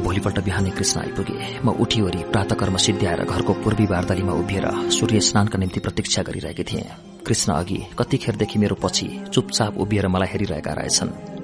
भोलिपल्ट 0.05 0.39
बिहानै 0.45 0.69
कृष्ण 0.69 0.99
आइपुगे। 1.01 1.37
म 1.65 1.69
उठीवरी 1.81 2.21
प्रातकर्म 2.31 2.75
सिद्ध्याएर 2.77 3.23
घरको 3.25 3.53
पूर्वी 3.65 3.85
बारदलीमा 3.87 4.33
उभिएर 4.33 4.65
सूर्य 4.91 5.19
स्नानका 5.19 5.57
निम्ति 5.57 5.79
प्रतीक्षा 5.79 6.21
गरिरहेकी 6.21 6.63
थिएँ। 6.63 6.89
कृष्ण 7.25 7.53
अघि 7.53 7.79
कतिखेरदेखि 7.99 8.59
मेरो 8.59 8.75
पछि 8.75 9.07
चुपचाप 9.33 9.77
उभिएर 9.77 10.07
मलाई 10.07 10.29
हेरिरहेका 10.31 10.73
रहेछन्। 10.73 11.34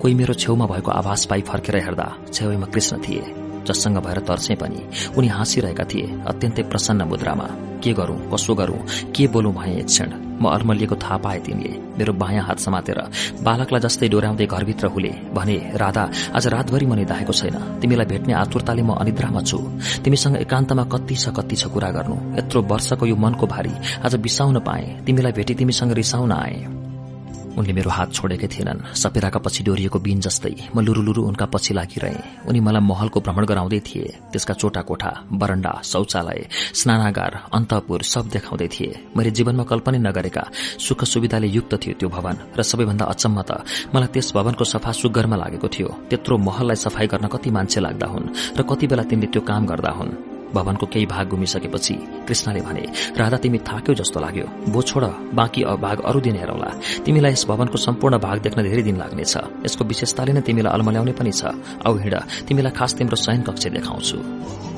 कोही 0.00 0.14
मेरो 0.14 0.34
छेउमा 0.34 0.66
भएको 0.66 0.90
आभास 0.90 1.24
पाई 1.24 1.40
फर्केर 1.40 1.76
हेर्दा 1.76 2.08
छेउमा 2.32 2.66
कृष्ण 2.66 2.98
थिए। 2.98 3.34
जससँग 3.62 3.98
भएर 4.02 4.18
तर्से 4.18 4.54
पनि 4.54 4.80
उनी 5.16 5.28
हाँसिरहेका 5.28 5.84
थिए 5.84 6.06
अत्यन्तै 6.26 6.62
प्रसन्न 6.62 7.02
मुद्रामा। 7.02 7.46
के 7.82 7.92
गरौं? 7.92 8.18
कसो 8.30 8.54
गरौं? 8.54 8.78
के 9.14 9.26
बोलौं 9.26 9.52
भए 9.54 9.74
एक 9.78 9.86
क्षण? 9.86 10.10
म 10.42 10.50
अर्मलिएको 10.50 10.96
थाहा 10.98 11.16
पाए 11.22 11.38
तिमीले। 11.38 11.70
मेरो 11.98 12.12
बायाँ 12.12 12.42
हात 12.42 12.58
समातेर 12.58 12.98
बालकलाई 13.42 13.80
जस्तै 13.80 14.08
डोर्याउँदै 14.08 14.46
घरभित्र 14.46 14.86
हुले 14.86 15.10
भने 15.34 15.56
राधा 15.78 16.10
आज 16.34 16.46
रातभरि 16.46 16.86
म 16.86 16.94
निधाएको 16.94 17.32
छैन। 17.32 17.78
तिमीलाई 17.78 18.06
भेट्ने 18.06 18.34
आतुरताले 18.34 18.82
म 18.82 18.98
अनिद्रामा 18.98 19.42
छु। 19.42 19.58
तिमीसँग 20.02 20.36
एकान्तमा 20.42 20.84
कति 20.90 21.14
छ 21.14 21.30
कति 21.30 21.56
छ 21.56 21.70
कुरा 21.70 21.90
गर्नु। 21.90 22.18
यत्रो 22.38 22.62
वर्षको 22.66 23.06
यो 23.06 23.16
मनको 23.16 23.46
भारी। 23.46 23.74
आज 24.02 24.14
बिसाउन 24.18 24.58
पाए। 24.66 25.06
तिमीलाई 25.06 25.32
भेटी 25.32 25.54
तिमीसँग 25.54 25.92
रिसाउन 25.92 26.32
आए। 26.32 26.81
उनले 27.58 27.72
मेरो 27.72 27.90
हात 27.90 28.12
छोडेकै 28.12 28.48
थिएनन्। 28.48 28.94
सपेराका 28.94 29.38
पछि 29.44 29.62
डोरिएको 29.64 29.98
बिन 29.98 30.20
जस्तै 30.20 30.72
म 30.74 30.80
लुरुलुरु 30.80 31.22
उनका 31.22 31.46
पछि 31.46 31.74
लागिरहे। 31.74 32.48
उनी 32.48 32.60
मलाई 32.60 32.82
महलको 32.82 33.20
भ्रमण 33.20 33.44
गराउँदै 33.44 33.80
थिए। 33.80 34.08
त्यसका 34.32 34.54
चोटा 34.54 34.82
कोठा 34.82 35.10
बरण्डा 35.32 35.72
शौचालय 35.84 36.40
स्नानागार 36.74 37.32
अन्तपुर 37.52 38.02
सब 38.02 38.24
देखाउँदै 38.32 38.68
थिए। 38.68 38.90
मैले 39.16 39.30
जीवनमा 39.30 39.64
कल्पना 39.64 39.98
नगरेका 40.08 40.44
सुख 40.80 41.04
सुविधाले 41.04 41.48
युक्त 41.48 41.72
थियो 41.82 41.94
त्यो 42.00 42.08
भवन 42.08 42.36
र 42.56 42.60
सबैभन्दा 42.62 43.04
अचम्म 43.04 43.38
त 43.42 43.50
मलाई 43.94 44.08
त्यस 44.12 44.32
भवनको 44.32 44.64
सफा 44.64 44.92
सुग्घरमा 44.92 45.36
लागेको 45.36 45.68
थियो। 45.68 45.88
त्यत्रो 46.10 46.38
महललाई 46.38 46.76
सफाई 46.76 47.06
गर्न 47.06 47.26
कति 47.28 47.50
मान्छे 47.50 47.80
लाग्दा 47.80 48.06
हुन् 48.06 48.32
र 48.56 48.60
कति 48.64 48.86
बेला 48.86 49.04
तिनले 49.04 49.26
त्यो 49.28 49.42
काम 49.44 49.66
गर्दा 49.66 49.92
हुन्। 49.92 50.31
भवनको 50.54 50.86
केही 50.86 51.06
भाग 51.06 51.28
घुमिसकेपछि 51.28 51.94
कृष्णले 52.28 52.60
भने 52.60 52.84
राधा 53.16 53.36
तिमी 53.36 53.58
थाक्यौ 53.58 53.94
जस्तो 53.94 54.20
लाग्यो। 54.20 54.46
बो 54.72 54.82
छोड 54.82 55.04
बाँकी 55.34 55.64
भाग 55.80 56.00
अरू 56.04 56.20
दिन 56.20 56.36
हेरौला। 56.36 56.70
तिमीलाई 57.04 57.32
यस 57.32 57.46
भवनको 57.46 57.78
सम्पूर्ण 57.78 58.18
भाग 58.18 58.38
देख्न 58.42 58.62
धेरै 58.62 58.82
दिन 58.82 58.96
लाग्नेछ। 58.96 59.36
यसको 59.66 59.84
विशेषताले 59.84 60.32
नै 60.32 60.40
तिमीलाई 60.40 60.72
अल्मल्याउने 60.72 61.12
पनि 61.12 61.32
छ। 61.32 61.52
औ 61.86 61.96
हिँड 61.98 62.14
तिमीलाई 62.48 62.72
खास 62.72 62.94
तिम्रो 62.94 63.16
शयन 63.16 63.42
कक्ष 63.42 63.66
देखाउँछु। 63.66 64.71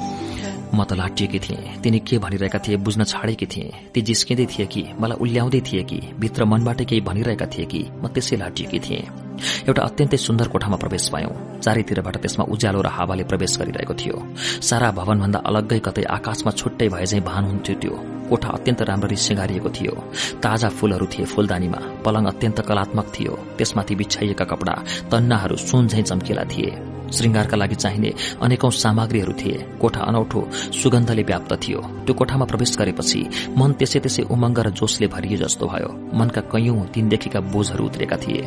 म 0.74 0.84
त 0.84 0.92
लाटिएकी 0.98 1.38
थिएँ। 1.38 1.80
तिनी 1.82 1.98
के 2.02 2.18
भनिरहेका 2.18 2.58
थिए 2.58 2.76
बुझ्न 2.76 3.04
छाडेकी 3.04 3.46
थिएँ। 3.46 3.70
ती 3.94 4.00
जिस्किँदै 4.02 4.46
थिए 4.52 4.66
कि 4.66 4.82
मलाई 5.00 5.18
उल्ल्याउँदै 5.22 5.60
थिए 5.62 5.82
कि 5.90 5.98
भित्र 6.18 6.44
मनबाट 6.44 6.82
केही 6.90 7.00
भनिरहेका 7.00 7.46
थिए 7.46 7.64
कि 7.64 7.80
म 8.02 8.10
त्यसै 8.10 8.36
लाटिएकी 8.36 8.78
थिएँ। 8.86 9.02
एउटा 9.68 9.82
अत्यन्तै 9.82 10.16
सुन्दर 10.16 10.48
कोठामा 10.48 10.76
प्रवेश 10.76 11.08
पायौं। 11.08 11.32
चारैतिरबाट 11.62 12.16
त्यसमा 12.22 12.44
उज्यालो 12.50 12.80
र 12.82 12.88
हावाले 12.96 13.24
प्रवेश 13.30 13.52
गरिरहेको 13.58 13.94
थियो। 13.94 14.16
सारा 14.62 14.90
भवनभन्दा 14.98 15.38
अलग्गै 15.48 15.80
कतै 15.86 16.04
आकाशमा 16.16 16.50
छुट्टै 16.60 16.88
भए 16.94 17.06
झै 17.06 17.20
भान 17.20 17.44
हुन्थ्यो 17.44 17.74
त्यो। 17.82 17.94
कोठा 18.30 18.48
अत्यन्त 18.48 18.82
राम्ररी 18.82 19.16
सिँगारिएको 19.16 19.70
थियो। 19.76 19.94
ताजा 20.44 20.68
फूलहरू 20.68 21.06
थिए 21.12 21.24
फूलदानीमा 21.24 21.80
पलङ 22.04 22.24
अत्यन्त 22.32 22.60
कलात्मक 22.68 23.06
थियो। 23.14 23.32
त्यसमाथि 23.58 23.94
बिछाइएका 23.94 24.44
कपड़ा 24.44 24.74
तन्नाहरू 25.10 25.56
सुन 25.56 25.88
झै 25.88 26.02
चम्किला 26.02 26.44
थिए। 26.52 26.72
श्रृंगारका 27.04 27.56
लागि 27.56 27.74
चाहिने 27.74 28.10
अनेकौं 28.42 28.70
सामग्रीहरू 28.70 29.32
थिए। 29.32 29.78
कोठा 29.80 30.00
अनौठो 30.00 30.40
सुगन्धले 30.82 31.22
व्याप्त 31.22 31.52
थियो। 31.62 31.80
त्यो 32.04 32.14
कोठामा 32.14 32.44
प्रवेश 32.50 32.76
गरेपछि 32.80 33.20
मन 33.54 33.70
त्यसै 33.78 33.98
त्यसै 34.00 34.22
उमङ्ग 34.34 34.58
र 34.66 34.68
जोशले 34.74 35.06
भरिए 35.06 35.36
जस्तो 35.36 35.64
भयो। 35.68 35.90
मनका 36.18 36.40
कैयौं 36.50 36.90
दिनदेखिका 36.94 37.40
बोझहरू 37.52 37.84
उत्रेका 37.86 38.16
थिए। 38.16 38.42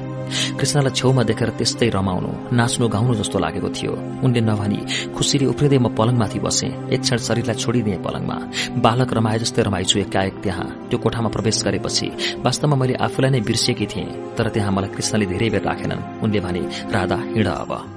कृष्णलाई 0.59 0.93
छेउमा 0.99 1.23
देखेर 1.23 1.49
त्यस्तै 1.55 1.89
रमाउनु 1.95 2.31
नाच्नु 2.57 2.85
गाउनु 2.89 3.13
जस्तो 3.21 3.37
लागेको 3.39 3.69
थियो। 3.77 3.93
उनले 4.25 4.41
नभनी 4.41 4.79
खुसीले 5.15 5.45
उफ्रिँदै 5.53 5.77
म 5.77 5.87
पलङमाथि 5.95 6.39
बसे। 6.43 6.67
एक 6.91 7.01
क्षण 7.05 7.17
शरीरलाई 7.23 7.55
छोडिदिए 7.55 7.97
पलङमा। 8.03 8.37
बालक 8.83 9.09
रमाए 9.13 9.37
जस्तै 9.39 9.61
रमाइछु 9.67 9.99
एकाएक 9.99 10.41
त्यहाँ 10.43 10.67
त्यो 10.89 10.99
कोठामा 10.99 11.29
प्रवेश 11.29 11.63
गरेपछि 11.63 12.07
वास्तवमा 12.45 12.75
मैले 12.75 12.95
आफूलाई 13.05 13.31
नै 13.31 13.41
बिर्सिएकी 13.41 13.85
थिएँ 13.85 14.35
तर 14.37 14.49
त्यहाँ 14.49 14.71
मलाई 14.71 14.95
कृष्णले 14.95 15.25
धेरै 15.25 15.49
बेर 15.49 15.63
राखेनन्। 15.63 16.23
उनले 16.23 16.39
भने 16.39 16.61
राधा 16.91 17.15
हिँड 17.35 17.47
अब। 17.47 17.96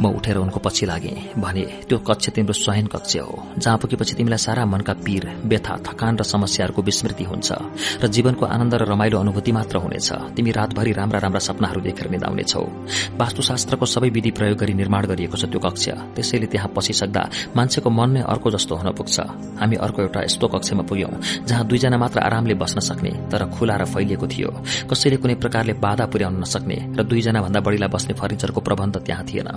म 0.00 0.06
उठेर 0.16 0.36
उनको 0.36 0.60
पछि 0.60 0.86
लागे 0.86 1.14
भने 1.36 1.64
त्यो 1.88 1.98
कक्ष 1.98 2.28
तिम्रो 2.30 2.52
स्वयं 2.54 2.86
कक्ष 2.86 3.16
हो। 3.16 3.42
जहाँ 3.58 3.78
पुगेपछि 3.78 4.14
तिमीलाई 4.14 4.38
सारा 4.38 4.64
मनका 4.66 4.92
पीर 5.04 5.24
व्यथा 5.44 5.76
थकान 5.86 6.16
र 6.16 6.22
समस्याहरूको 6.24 6.82
विस्मृति 6.82 7.24
हुन्छ 7.24 7.52
र 8.02 8.06
जीवनको 8.06 8.46
आनन्द 8.46 8.74
र 8.74 8.84
रमाइलो 8.88 9.18
अनुभूति 9.18 9.52
मात्र 9.52 9.76
हुनेछ। 9.78 10.12
तिमी 10.36 10.50
रातभरि 10.52 10.92
राम्रा 10.92 11.18
राम्रा 11.18 11.40
सपनाहरू 11.40 11.80
देखेर 11.80 12.10
निदाउनेछौ। 12.10 12.64
वास्तुशास्त्रको 13.18 13.86
सबै 13.86 14.08
विधि 14.10 14.30
प्रयोग 14.30 14.58
गरी 14.58 14.74
निर्माण 14.74 15.06
गरिएको 15.06 15.36
छ 15.36 15.44
त्यो 15.46 15.60
कक्ष। 15.60 15.84
त्यसैले 16.16 16.46
त्यहाँ 16.46 16.70
पसिसक्दा 16.76 17.22
मान्छेको 17.56 17.90
मन 17.90 18.10
नै 18.10 18.22
अर्को 18.22 18.50
जस्तो 18.50 18.74
हुन 18.76 18.88
पुग्छ। 18.92 19.16
हामी 19.60 19.76
अर्को 19.76 20.02
एउटा 20.02 20.20
यस्तो 20.22 20.46
कक्षमा 20.48 20.82
पुग्यौं 20.88 21.12
जहाँ 21.46 21.64
दुईजना 21.66 21.96
मात्र 21.98 22.18
आरामले 22.20 22.54
बस्न 22.54 22.80
सक्ने 22.80 23.10
तर 23.30 23.44
खुला 23.54 23.76
र 23.76 23.84
फैलिएको 23.84 24.26
थियो। 24.26 24.50
कसैले 24.90 25.16
कुनै 25.22 25.34
प्रकारले 25.38 25.72
बाधा 25.78 26.06
पुर्याउन 26.06 26.40
नसक्ने 26.42 26.76
र 26.98 27.02
दुईजना 27.02 27.40
भन्दा 27.40 27.60
बढ़ीलाई 27.60 27.88
बस्ने 27.88 28.14
फर्निचरको 28.14 28.60
प्रबन्ध 28.60 28.96
त्यहाँ 29.06 29.24
थिएन। 29.24 29.48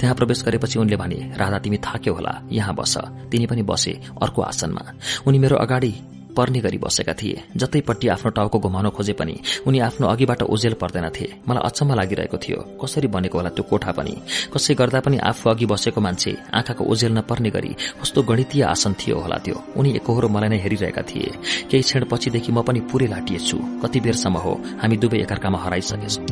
त्यहाँ 0.00 0.14
प्रवेश 0.14 0.42
गरेपछि 0.44 0.78
उनले 0.78 0.96
भने 0.96 1.18
राधा 1.36 1.58
तिमी 1.58 1.78
थाक्यो 1.78 2.14
होला। 2.14 2.42
यहाँ 2.52 2.74
बस। 2.74 2.96
तिनी 3.30 3.46
पनि 3.46 3.62
बसे 3.62 3.92
अर्को 4.22 4.42
आसनमा। 4.42 4.82
उनी 5.26 5.38
मेरो 5.38 5.56
अगाडि 5.56 5.94
पर्ने 6.30 6.60
गरी 6.60 6.78
बसेका 6.78 7.12
थिए। 7.12 7.42
जतैपट्टि 7.56 8.08
आफ्नो 8.08 8.30
टाउको 8.30 8.58
घुमाउन 8.58 8.88
खोजे 8.94 9.12
पनि 9.12 9.34
उनी 9.66 9.78
आफ्नो 9.78 10.06
अघिबाट 10.06 10.42
ओझेल 10.42 10.74
पर्दैनथे। 10.74 11.26
मलाई 11.48 11.62
अचम्म 11.66 11.94
लागिरहेको 11.94 12.38
थियो। 12.38 12.58
कसरी 12.78 13.08
बनेको 13.10 13.38
होला 13.38 13.50
त्यो 13.50 13.64
कोठा 13.66 13.92
पनि? 13.92 14.14
कसै 14.54 14.74
गर्दा 14.74 15.00
पनि 15.00 15.18
आफू 15.18 15.50
अघि 15.50 15.66
बसेको 15.66 16.00
मान्छे 16.00 16.36
आँखाको 16.54 16.84
ओझेल 16.84 17.12
नपर्ने 17.12 17.50
गरी 17.50 17.74
कस्तो 18.00 18.22
गणितीय 18.22 18.62
आसन 18.62 18.94
थियो 18.94 19.18
होला 19.18 19.36
त्यो। 19.42 19.58
उनी 19.76 19.90
एकहोरो 19.98 20.28
मलाई 20.28 20.48
नै 20.48 20.58
हेरिरहेका 20.62 21.02
थिए। 21.02 21.30
केही 21.70 21.82
क्षण 21.82 22.04
पछिदेखि 22.06 22.52
म 22.52 22.62
पनि 22.62 22.80
पूरै 22.80 23.06
लाटिएछु। 23.06 23.58
कति 23.82 24.00
बेरसम्म 24.00 24.38
हो। 24.38 24.52
हामी 24.82 24.96
दुवै 24.96 25.18
एकअर्कामा 25.18 25.58
हराइसकेछौँ। 25.58 26.24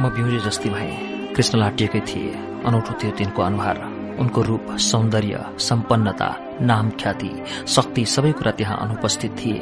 म 0.00 0.08
बिउजे 0.12 0.38
जस्ती 0.44 0.68
भए। 0.68 1.09
कृष्ण 1.40 1.58
लाटिएकै 1.58 2.00
थिए। 2.00 2.32
अनौठो 2.64 2.92
थियो 2.92 3.10
तिनको 3.10 3.42
अनुहार। 3.42 3.78
उनको 4.18 4.42
रूप 4.42 4.76
सौन्दर्य 4.76 5.56
सम्पन्नता 5.58 6.58
नाम 6.60 6.90
ख्याति 6.90 7.30
शक्ति 7.66 8.04
सबै 8.04 8.32
कुरा 8.32 8.52
त्यहाँ 8.52 8.76
अनुपस्थित 8.76 9.30
थिए। 9.30 9.58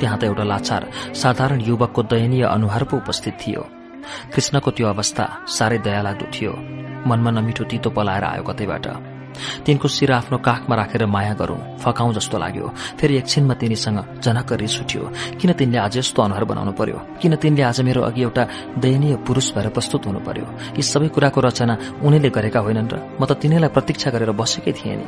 त्यहाँ 0.00 0.18
त 0.18 0.24
एउटा 0.24 0.44
लाचार 0.44 0.90
साधारण 1.14 1.60
युवकको 1.60 2.02
दयनीय 2.02 2.42
अनुहार 2.42 2.84
पो 2.84 2.96
उपस्थित 2.96 3.38
थियो। 3.46 3.66
कृष्णको 4.34 4.70
त्यो 4.70 4.88
अवस्था 4.88 5.44
साह्रै 5.48 5.78
दयालाग्दो 5.78 6.26
थियो। 6.26 6.52
मनमा 7.08 7.30
नमिठो 7.30 7.64
तितो 7.64 7.90
पलाएर 7.90 8.24
आयो 8.24 8.42
कतैबाट। 8.42 8.86
तिनको 9.66 9.88
शिर 9.88 10.12
आफ्नो 10.12 10.38
काखमा 10.38 10.74
राखेर 10.76 11.06
माया 11.06 11.34
गरौं। 11.34 11.78
फकाउँ 11.78 12.12
जस्तो 12.14 12.38
लाग्यो। 12.38 12.68
फेरि 12.98 13.16
एकछिनमा 13.16 13.54
तिनीसँग 13.54 13.98
जनक 14.24 14.52
रिस 14.52 14.80
उठ्यो 14.80 15.02
किन 15.40 15.52
तिनले 15.52 15.78
आज 15.78 15.96
यस्तो 15.98 16.22
अनुहार 16.22 16.44
बनाउनु 16.44 16.72
पर्यो? 16.72 16.98
किन 17.20 17.36
तिनले 17.36 17.62
आज 17.62 17.80
मेरो 17.80 18.02
अघि 18.02 18.22
एउटा 18.22 18.44
दयनीय 18.78 19.16
पुरूष 19.26 19.52
भएर 19.54 19.68
प्रस्तुत 19.76 20.06
हुनु 20.06 20.20
पर्यो? 20.20 20.46
यी 20.76 20.82
सबै 20.82 21.08
कुराको 21.08 21.40
रचना 21.40 21.74
उनीले 22.02 22.30
गरेका 22.30 22.60
होइनन् 22.60 22.90
र 22.92 22.94
म 23.20 23.24
त 23.26 23.32
तिनीलाई 23.40 23.70
प्रतीक्षा 23.72 24.10
गरेर 24.10 24.30
बसेकै 24.32 24.72
थिएँ 24.72 24.96
नि। 24.96 25.06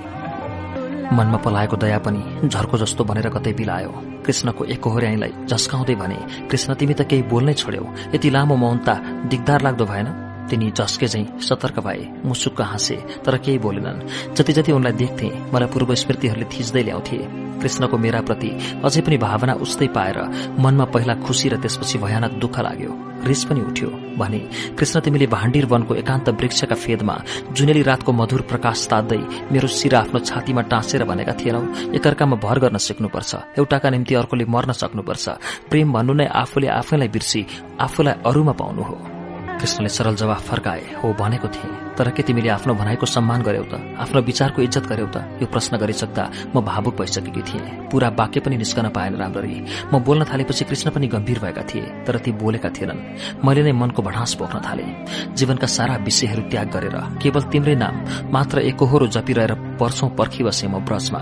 मनमा 1.05 1.39
पलाएको 1.45 1.77
दया 1.77 1.99
पनि 2.01 2.49
झर्को 2.49 2.79
जस्तो 2.81 3.05
भनेर 3.05 3.29
कतै 3.29 3.53
बिलायो 3.53 3.93
कृष्णको 4.25 4.65
एकहोर्याईलाई 4.65 5.33
झस्काउँदै 5.47 5.95
भने 6.01 6.19
कृष्ण 6.49 6.75
तिमी 6.81 6.95
त 6.97 7.05
केही 7.05 7.23
बोल्नै 7.29 7.55
छोड्यौ। 7.55 7.85
यति 8.15 8.29
लामो 8.31 8.57
मौनता 8.57 8.95
दिगदार 9.29 9.61
लाग्दो 9.63 9.85
भएन? 9.85 10.24
तिनी 10.51 10.71
झस्के 10.71 11.07
झै 11.07 11.25
सतर्क 11.41 11.81
भए 11.81 12.03
मुसुक्क 12.25 12.61
हाँसे 12.63 12.97
तर 13.25 13.37
केही 13.39 13.59
बोलेनन्। 13.59 14.35
जति 14.35 14.53
जति 14.53 14.73
उनलाई 14.73 14.93
देख्थे 14.93 15.29
मलाई 15.53 15.69
पूर्व 15.73 15.95
स्मृतिहरूले 15.95 16.47
थिच्दै 16.53 16.83
ल्याउँथे। 16.83 17.19
कृष्णको 17.63 17.97
मेरा 17.99 18.21
प्रति 18.21 18.51
अझै 18.85 19.01
पनि 19.01 19.17
भावना 19.17 19.53
उस्तै 19.65 19.87
पाएर 19.97 20.19
मनमा 20.61 20.85
पहिला 20.85 21.15
खुशी 21.25 21.49
र 21.49 21.57
त्यसपछि 21.57 21.99
भयानक 21.99 22.33
दुःख 22.43 22.59
लाग्यो। 22.61 22.93
रिस 23.25 23.45
पनि 23.45 23.61
उठ्यो 23.61 23.89
भने 24.19 24.39
कृष्ण 24.77 25.01
तिमीले 25.01 25.27
भाण्डीर 25.27 25.67
वनको 25.67 25.95
एकान्त 25.95 26.29
वृक्षका 26.31 26.77
फेदमा 26.77 27.17
जुनेली 27.57 27.83
रातको 27.83 28.13
मधुर 28.13 28.41
प्रकाश 28.51 28.87
ताद्दै 28.91 29.21
मेरो 29.53 29.69
शिर 29.71 29.95
आफ्नो 29.95 30.19
छातीमा 30.21 30.63
टाँसेर 30.69 31.05
भनेका 31.05 31.33
थिएनौ। 31.41 31.63
एकअर्कामा 31.97 32.37
भर 32.37 32.59
गर्न 32.59 32.77
सिक्नुपर्छ। 32.77 33.33
एउटाका 33.59 33.91
निम्ति 33.91 34.15
अर्कोले 34.15 34.45
मर्न 34.45 34.73
सक्नुपर्छ। 34.77 35.29
प्रेम 35.71 35.93
भन्नु 35.93 36.13
नै 36.21 36.27
आफूले 36.27 36.69
आफैलाई 36.69 37.09
बिर्सी 37.09 37.47
आफूलाई 37.81 38.15
अरूमा 38.29 38.53
पाउनु 38.53 38.83
हो। 38.83 39.14
कृष्णले 39.61 39.89
सरल 39.89 40.17
जवाफ 40.17 40.49
फर्काए 40.49 40.95
हो 40.95 41.13
भनेको 41.15 41.49
थिएँ। 41.49 41.84
तर 41.99 42.11
के 42.11 42.23
तिमीले 42.23 42.49
आफ्नो 42.49 42.75
भनाइको 42.75 43.07
सम्मान 43.07 43.43
गर्यौ 43.43 43.65
त? 43.65 43.75
आफ्नो 43.99 44.21
विचारको 44.21 44.63
इज्जत 44.63 44.87
गर्यौ 44.87 45.07
त? 45.07 45.17
यो 45.43 45.47
प्रश्न 45.47 45.77
गरिसक्दा 45.79 46.25
म 46.55 46.61
भावुक 46.61 46.95
भइसकेकी 46.99 47.43
थिएँ। 47.43 47.91
पूरा 47.91 48.09
वाक्य 48.19 48.41
पनि 48.41 48.57
निस्कन 48.57 48.89
पाएन 48.91 49.15
राम्ररी। 49.17 49.59
म 49.93 49.99
बोल्न 50.03 50.25
थालेपछि 50.25 50.65
कृष्ण 50.65 50.91
पनि 50.91 51.07
गम्भीर 51.07 51.39
भएका 51.39 51.63
थिए 51.63 52.05
तर 52.07 52.19
ती 52.19 52.33
बोलेका 52.33 52.69
थिएनन्। 52.71 53.01
मैले 53.45 53.63
नै 53.63 53.73
मनको 53.73 54.03
भडास 54.03 54.35
पोख्न 54.35 54.59
थाले। 54.67 54.87
जीवनका 55.35 55.67
सारा 55.67 55.95
विषयहरू 56.03 56.43
त्याग 56.51 56.69
गरेर 56.75 56.97
केवल 57.23 57.43
तिम्रै 57.53 57.75
नाम 57.75 57.95
मात्र 58.35 58.59
एकहोरो 58.71 59.07
जपिरहेर 59.15 59.53
वर्षौं 59.81 60.09
पर्खी 60.19 60.43
बसे 60.45 60.67
म 60.67 60.83
ब्रजमा। 60.83 61.21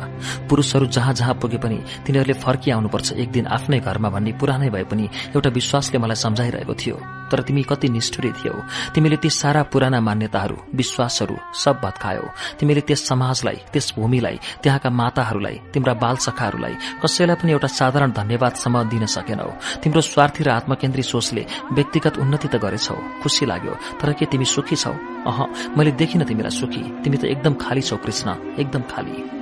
पुरूषहरू 0.48 0.86
जहाँ 0.86 1.12
जहाँ 1.12 1.34
पुगे 1.36 1.58
पनि 1.58 1.78
तिनीहरूले 2.06 2.36
फर्किआउनुपर्छ 2.40 3.12
एक 3.12 3.30
दिन 3.32 3.46
आफ्नै 3.46 3.80
घरमा 3.80 4.08
भन्ने 4.08 4.32
पुरानै 4.40 4.70
भए 4.70 4.84
पनि 4.88 5.04
एउटा 5.36 5.50
विश्वासले 5.50 5.98
मलाई 5.98 6.16
सम्झाइरहेको 6.16 6.74
थियो। 6.74 6.96
तर 7.30 7.42
तिमी 7.42 7.62
कति 7.62 7.88
निष्ठुरी 7.88 8.30
थियौ। 8.32 8.54
तिमीले 8.94 9.16
ती 9.16 9.30
सारा 9.30 9.62
पुराना 9.72 10.00
मान्यताहरू 10.00 10.56
विश्वासहरू 10.74 11.36
सब 11.54 11.80
भत्कायौ। 11.84 12.26
तिमीले 12.58 12.80
त्यस 12.80 13.08
समाजलाई 13.08 13.58
त्यस 13.72 13.92
भूमिलाई 13.96 14.36
त्यहाँका 14.62 14.90
माताहरूलाई 14.90 15.56
तिम्रा 15.74 15.94
बालसखाहरूलाई 15.94 16.74
कसैलाई 17.02 17.36
पनि 17.36 17.52
एउटा 17.52 17.68
साधारण 17.68 18.10
धन्यवादसम्म 18.12 18.82
दिन 18.88 19.06
सकेनौ। 19.06 19.50
तिम्रो 19.82 20.00
स्वार्थी 20.00 20.44
र 20.44 20.48
आत्मकेन्द्री 20.50 21.02
सोचले 21.02 21.46
व्यक्तिगत 21.72 22.18
उन्नति 22.18 22.48
त 22.48 22.56
गरेछौ 22.56 22.96
खुशी 23.22 23.46
लाग्यो। 23.46 23.74
तर 24.00 24.12
के 24.12 24.24
तिमी 24.26 24.44
सुखी 24.44 24.76
छौ? 24.76 24.94
अह 25.26 25.38
मैले 25.76 25.90
देखिन 25.92 26.24
तिमीलाई 26.24 26.50
सुखी। 26.50 26.82
तिमी 27.02 27.16
त 27.16 27.24
एकदम 27.24 27.54
खाली 27.54 27.82
छौ 27.82 27.96
कृष्ण। 27.96 28.28
एकदम 28.58 28.82
खाली। 28.90 29.41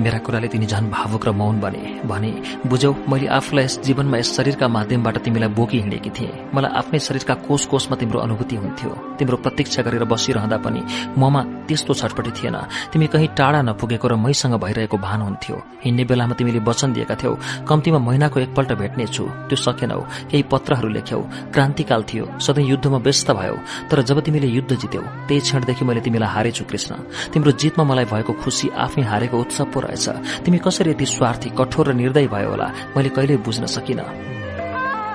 मेरा 0.00 0.18
कुराले 0.18 0.48
तिनी 0.48 0.66
झन 0.66 0.88
भावुक 0.90 1.26
र 1.26 1.30
मौन 1.32 1.60
बने 1.60 2.00
भने 2.06 2.30
बुझौ 2.66 2.92
मैले 3.10 3.26
आफूलाई 3.28 3.64
यस 3.64 3.78
जीवनमा 3.82 4.18
यस 4.18 4.30
शरीरका 4.36 4.68
माध्यमबाट 4.68 5.16
तिमीलाई 5.18 5.50
बोकी 5.50 5.78
हिँडेकी 5.78 6.10
थिएँ। 6.10 6.32
मलाई 6.54 6.72
आफ्नै 6.78 6.98
शरीरका 6.98 7.34
कोष 7.46 7.66
कोषमा 7.66 7.96
तिम्रो 7.96 8.18
अनुभूति 8.20 8.56
हुन्थ्यो। 8.56 8.90
तिम्रो 9.18 9.36
प्रतीक्षा 9.36 9.82
गरेर 9.82 10.04
बसिरहँदा 10.04 10.56
पनि 10.62 10.80
ममा 11.18 11.42
त्यस्तो 11.66 11.94
छटपटी 11.94 12.30
थिएन। 12.30 12.56
तिमी 12.92 13.06
कहीँ 13.06 13.28
टाढा 13.34 13.62
नपुगेको 13.62 14.08
र 14.08 14.14
मैसँग 14.16 14.54
भइरहेको 14.54 14.96
भान 14.98 15.20
हुन्थ्यो। 15.20 15.56
हिँड्ने 15.84 16.04
बेलामा 16.04 16.34
तिमीले 16.38 16.60
वचन 16.62 16.92
दिएका 16.92 17.14
थियौ। 17.14 17.34
कम्तीमा 17.68 17.98
महिनाको 17.98 18.40
एकपल्ट 18.40 18.72
भेट्नेछु। 18.72 19.24
त्यो 19.48 19.56
सकेनौ। 19.56 20.00
केही 20.30 20.42
पत्रहरू 20.52 20.88
लेख्यौ। 20.88 21.20
क्रान्तिकाल 21.54 22.02
थियो। 22.02 22.24
सधैँ 22.38 22.64
युद्धमा 22.64 22.98
व्यस्त 22.98 23.30
भयो। 23.30 23.56
तर 23.90 24.02
जब 24.02 24.20
तिमीले 24.22 24.46
युद्ध 24.46 24.72
जित्यौ 24.72 25.02
त्यही 25.28 25.40
क्षणदेखि 25.40 25.84
मैले 25.84 26.00
तिमीलाई 26.00 26.30
हारेछु 26.34 26.64
कृष्ण। 26.64 26.94
तिम्रो 27.34 27.52
जितमा 27.52 27.84
मलाई 27.84 28.04
भएको 28.04 28.32
खुशी 28.42 28.68
आफै 28.78 29.02
हारेको 29.02 29.36
उत्सव 29.38 29.64
रहेछ। 29.88 30.08
तिमी 30.44 30.58
कसरी 30.58 30.90
यति 30.90 31.06
स्वार्थी 31.06 31.50
कठोर 31.50 31.88
र 31.88 31.92
निर्दय 31.92 32.26
भयो 32.26 32.50
होला? 32.50 32.72
मैले 32.96 33.08
कहिल्यै 33.08 33.38
बुझ्न 33.38 33.66
सकिन। 33.66 34.00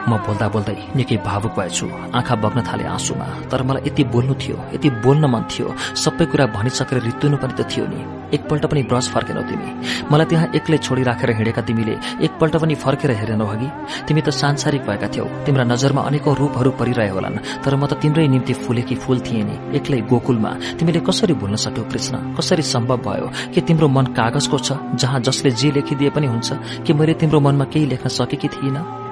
म 0.10 0.18
बोल्दा 0.26 0.48
बोल्दै 0.54 0.78
निकै 0.96 1.18
भावुक 1.24 1.54
भएछु। 1.60 1.88
आँखा 2.12 2.36
बग्न 2.44 2.60
थाले 2.68 2.84
आँसुमा। 2.84 3.28
तर 3.52 3.64
मलाई 3.64 3.82
यति 3.88 4.04
बोल्नु 4.04 4.34
थियो 4.36 4.58
यति 4.76 4.90
बोल्न 5.04 5.26
मन 5.26 5.44
थियो। 5.52 5.68
सबै 5.96 6.26
कुरा 6.32 6.46
भनिसकेर 6.56 7.00
रित्तुनु 7.08 7.38
पनि 7.38 7.54
त 7.56 7.62
थियो 7.72 7.86
नि। 7.88 8.02
एकपल्ट 8.36 8.66
पनि 8.66 8.84
ब्रस 8.90 9.08
फर्केनौ 9.14 9.42
तिमी। 9.42 9.68
मलाई 10.12 10.26
त्यहाँ 10.26 10.48
एक्लै 10.58 10.78
छोडिराखेर 10.78 11.30
हिँडेका 11.38 11.62
तिमीले 11.62 11.96
एकपल्ट 12.26 12.56
पनि 12.58 12.76
फर्केर 12.76 13.12
हेरेनौ 13.12 13.46
अघि 13.46 13.70
तिमी 14.08 14.22
त 14.22 14.30
सांसारिक 14.30 14.82
भएका 14.88 15.08
थियौ। 15.08 15.26
तिम्रा 15.46 15.64
नजरमा 15.64 16.02
अनेकौं 16.02 16.36
रूपहरू 16.36 16.72
परिरहे 16.72 17.10
होलान्। 17.10 17.38
तर 17.64 17.76
म 17.76 17.86
त 17.88 17.94
तिम्रै 18.02 18.28
निम्ति 18.28 18.54
फुलेकी 18.54 18.96
फूल 18.96 19.20
थिएँ 19.20 19.44
नि। 19.44 19.56
एक्लै 19.78 20.00
गोकुलमा 20.12 20.52
तिमीले 20.80 21.00
कसरी 21.00 21.34
भुल्न 21.40 21.56
सक्यौ 21.56 21.84
कृष्ण? 21.84 22.14
कसरी 22.36 22.64
सम्भव 22.64 22.98
भयो? 23.08 23.28
कि 23.54 23.62
तिम्रो 23.62 23.88
मन 23.88 24.06
कागजको 24.18 24.58
छ 24.60 24.70
जहाँ 25.00 25.20
जसले 25.20 25.52
जे 25.52 25.72
लेखिदिए 25.72 26.10
पनि 26.10 26.28
हुन्छ? 26.28 26.50
कि 26.84 26.94
मैले 26.94 27.14
तिम्रो 27.14 27.40
मनमा 27.40 27.66
केही 27.72 27.86
लेख्न 27.86 28.10
सकेकी 28.10 28.48
थिइनँ? 28.48 29.03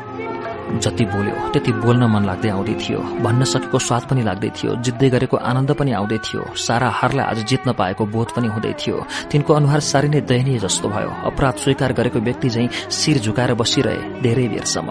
जति 0.80 1.06
बोल्यो 1.06 1.36
त्यति 1.52 1.72
बोल्न 1.84 2.04
मन 2.08 2.24
लाग्दै 2.26 2.50
आउँदै 2.50 2.76
थियो। 2.80 3.00
भन्न 3.20 3.44
सकेको 3.44 3.80
स्वाद 3.80 4.04
पनि 4.10 4.22
लाग्दै 4.24 4.50
थियो। 4.50 4.72
जित्दै 4.82 5.10
गरेको 5.10 5.38
आनन्द 5.38 5.72
पनि 5.76 5.92
आउँदै 5.92 6.18
थियो। 6.18 6.42
सारा 6.56 6.88
हारलाई 6.90 7.26
आज 7.26 7.40
जित्न 7.46 7.74
पाएको 7.74 8.06
बोध 8.06 8.30
पनि 8.36 8.48
हुँदै 8.48 8.74
थियो। 8.80 8.98
तिनको 9.32 9.52
अनुहार 9.54 9.80
साह्रै 9.80 10.10
नै 10.10 10.22
दयनीय 10.22 10.60
जस्तो 10.60 10.88
भयो। 10.90 11.12
अपराध 11.28 11.56
स्वीकार 11.64 11.92
गरेको 11.94 12.20
व्यक्ति 12.20 12.50
झै 12.50 12.68
शिर 12.90 13.18
झुकाएर 13.20 13.54
बसिरहे 13.54 14.22
धेरै 14.22 14.48
बेरसम्म। 14.48 14.90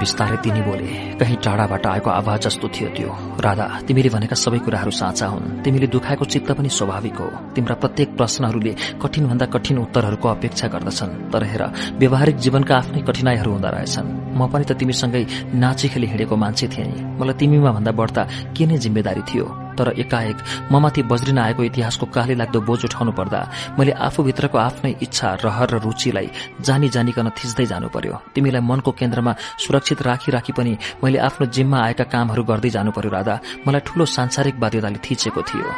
बिस्तारै 0.00 0.36
तिनी 0.42 0.62
बोले 0.62 0.88
कहीँ 1.20 1.36
टाढाबाट 1.44 1.86
आएको 1.86 2.10
आवाज 2.10 2.40
जस्तो 2.42 2.66
थियो 2.74 2.88
त्यो। 2.96 3.10
राधा 3.38 3.66
तिमीले 3.86 4.08
भनेका 4.08 4.36
सबै 4.36 4.58
कुराहरू 4.58 4.90
साँचा 4.90 5.26
हुन्। 5.26 5.62
तिमीले 5.62 5.86
दुखाएको 5.86 6.24
चित्त 6.24 6.50
पनि 6.58 6.68
स्वाभाविक 6.68 7.16
हो। 7.16 7.28
तिम्रा 7.54 7.74
प्रत्येक 7.74 8.16
प्रश्नहरूले 8.16 8.72
कठिन 9.02 9.24
भन्दा 9.28 9.46
कठिन 9.46 9.78
उत्तरहरूको 9.78 10.28
अपेक्षा 10.28 10.66
गर्दछन्। 10.68 11.30
तर 11.30 11.42
हेर 11.44 11.62
व्यावहारिक 12.00 12.36
जीवनका 12.36 12.74
आफ्नै 12.76 13.00
कठिनाईहरू 13.02 13.50
हुँदो 13.52 13.68
रहेछन्। 13.68 14.08
म 14.32 14.48
पनि 14.48 14.64
त 14.64 14.72
तिमीसँगै 15.02 15.58
नाचिखेली 15.58 16.06
हिँडेको 16.06 16.36
मान्छे 16.36 16.66
थिएँ 16.68 17.18
मलाई 17.18 17.34
तिमीमा 17.34 17.70
भन्दा 17.72 17.92
बढ्ता 17.92 18.22
के 18.54 18.66
नै 18.66 18.78
जिम्मेदारी 18.78 19.22
थियो। 19.26 19.46
तर 19.74 19.88
एकाएक 19.98 20.38
ममाथि 20.72 21.02
बज्रिन 21.10 21.38
आएको 21.38 21.62
इतिहासको 21.64 22.06
काली 22.06 22.34
लाग्दो 22.34 22.60
बोझ 22.60 22.84
उठाउनु 22.84 23.12
पर्दा 23.18 23.40
मैले 23.78 23.92
आफूभित्रको 23.98 24.58
आफ्नै 24.58 24.94
इच्छा 25.02 25.28
रहर 25.44 25.70
र 25.74 25.80
रुचिलाई 25.82 26.28
जानी 26.60 26.88
जानिकन 26.94 27.28
थिच्दै 27.34 27.66
जानु 27.66 27.88
पर्यो। 27.88 28.14
तिमीलाई 28.34 28.62
मनको 28.62 28.90
केन्द्रमा 28.92 29.32
सुरक्षित 29.58 30.02
राखी 30.02 30.30
राखी 30.32 30.52
पनि 30.52 30.76
मैले 31.02 31.18
आफ्नो 31.18 31.46
जिम्मा 31.50 31.78
आएका 31.82 32.04
कामहरू 32.04 32.42
गर्दै 32.44 32.70
जानु 32.70 32.90
पर्यो 32.92 33.10
राधा। 33.10 33.34
मलाई 33.66 33.82
ठूलो 33.86 34.04
सांसारिक 34.06 34.60
बाध्यताले 34.60 34.98
थिचेको 35.02 35.42
थियो। 35.42 35.70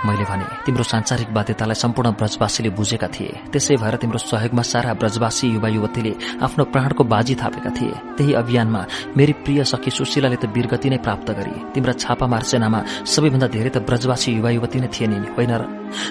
मैले 0.00 0.24
भने 0.24 0.44
तिम्रो 0.64 0.82
सांसारिक 0.82 1.28
बाध्यतालाई 1.28 1.76
सम्पूर्ण 1.76 2.10
ब्रजवासीले 2.16 2.70
बुझेका 2.72 3.08
थिए। 3.12 3.52
त्यसै 3.52 3.76
भएर 3.76 3.94
तिम्रो 4.00 4.18
सहयोगमा 4.18 4.62
सारा 4.62 4.92
ब्रजवासी 4.96 5.46
युवा 5.52 5.68
युवतीले 5.68 6.12
आफ्नो 6.40 6.64
प्राणको 6.72 7.04
बाजी 7.04 7.34
थापेका 7.36 7.70
थिए। 7.76 8.16
त्यही 8.16 8.32
अभियानमा 8.32 8.80
मेरी 9.16 9.32
प्रिय 9.44 9.64
सखी 9.64 9.90
सुशीलाले 9.92 10.36
त 10.40 10.48
वीरगति 10.56 10.88
नै 10.90 10.98
प्राप्त 11.04 11.28
गरी 11.36 11.54
तिम्रा 11.74 11.92
छापामार 12.00 12.42
सेनामा 12.48 12.80
सबैभन्दा 13.04 13.46
धेरै 13.52 13.70
त 13.70 13.84
ब्रजवासी 13.84 14.28
युवा 14.40 14.50
युवती 14.56 14.78
नै 14.80 14.88
थिए 14.88 15.06
नि 15.06 15.16
होइन 15.36 15.52
र? 15.60 15.62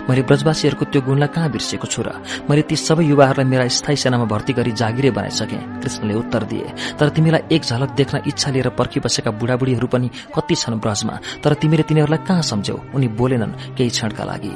मैले 0.05 0.21
ब्रजवासीहरूको 0.21 0.85
त्यो 0.91 1.01
गुणलाई 1.01 1.29
कहाँ 1.33 1.49
बिर्सेको 1.49 1.87
छु 1.89 2.01
र? 2.05 2.09
मैले 2.45 2.61
ती 2.69 2.75
सबै 2.77 3.03
युवाहरूलाई 3.09 3.47
मेरा 3.49 3.65
स्थायी 3.73 3.97
सेनामा 3.97 4.25
भर्ती 4.29 4.53
गरी 4.53 4.71
जागिरे 4.77 5.09
बनाइसके। 5.17 5.57
कृष्णले 5.81 6.13
उत्तर 6.13 6.43
दिए 6.45 6.67
तर 6.99 7.09
तिमीलाई 7.09 7.41
एक 7.49 7.61
झलक 7.65 7.89
देख्न 7.97 8.15
इच्छा 8.29 8.49
लिएर 8.53 8.69
पर्खिबसेका 8.77 9.31
बुढाबुढीहरू 9.33 9.87
पनि 9.89 10.07
कति 10.35 10.55
छन् 10.55 10.77
ब्रजमा 10.77 11.15
तर 11.41 11.53
तिमीले 11.57 11.83
तिनीहरूलाई 11.89 12.21
कहाँ 12.27 12.43
सम्झ्यौ? 12.43 12.77
उनी 12.93 13.07
बोलेनन् 13.17 13.77
केही 13.79 13.89
क्षणका 13.89 14.23
लागि 14.25 14.49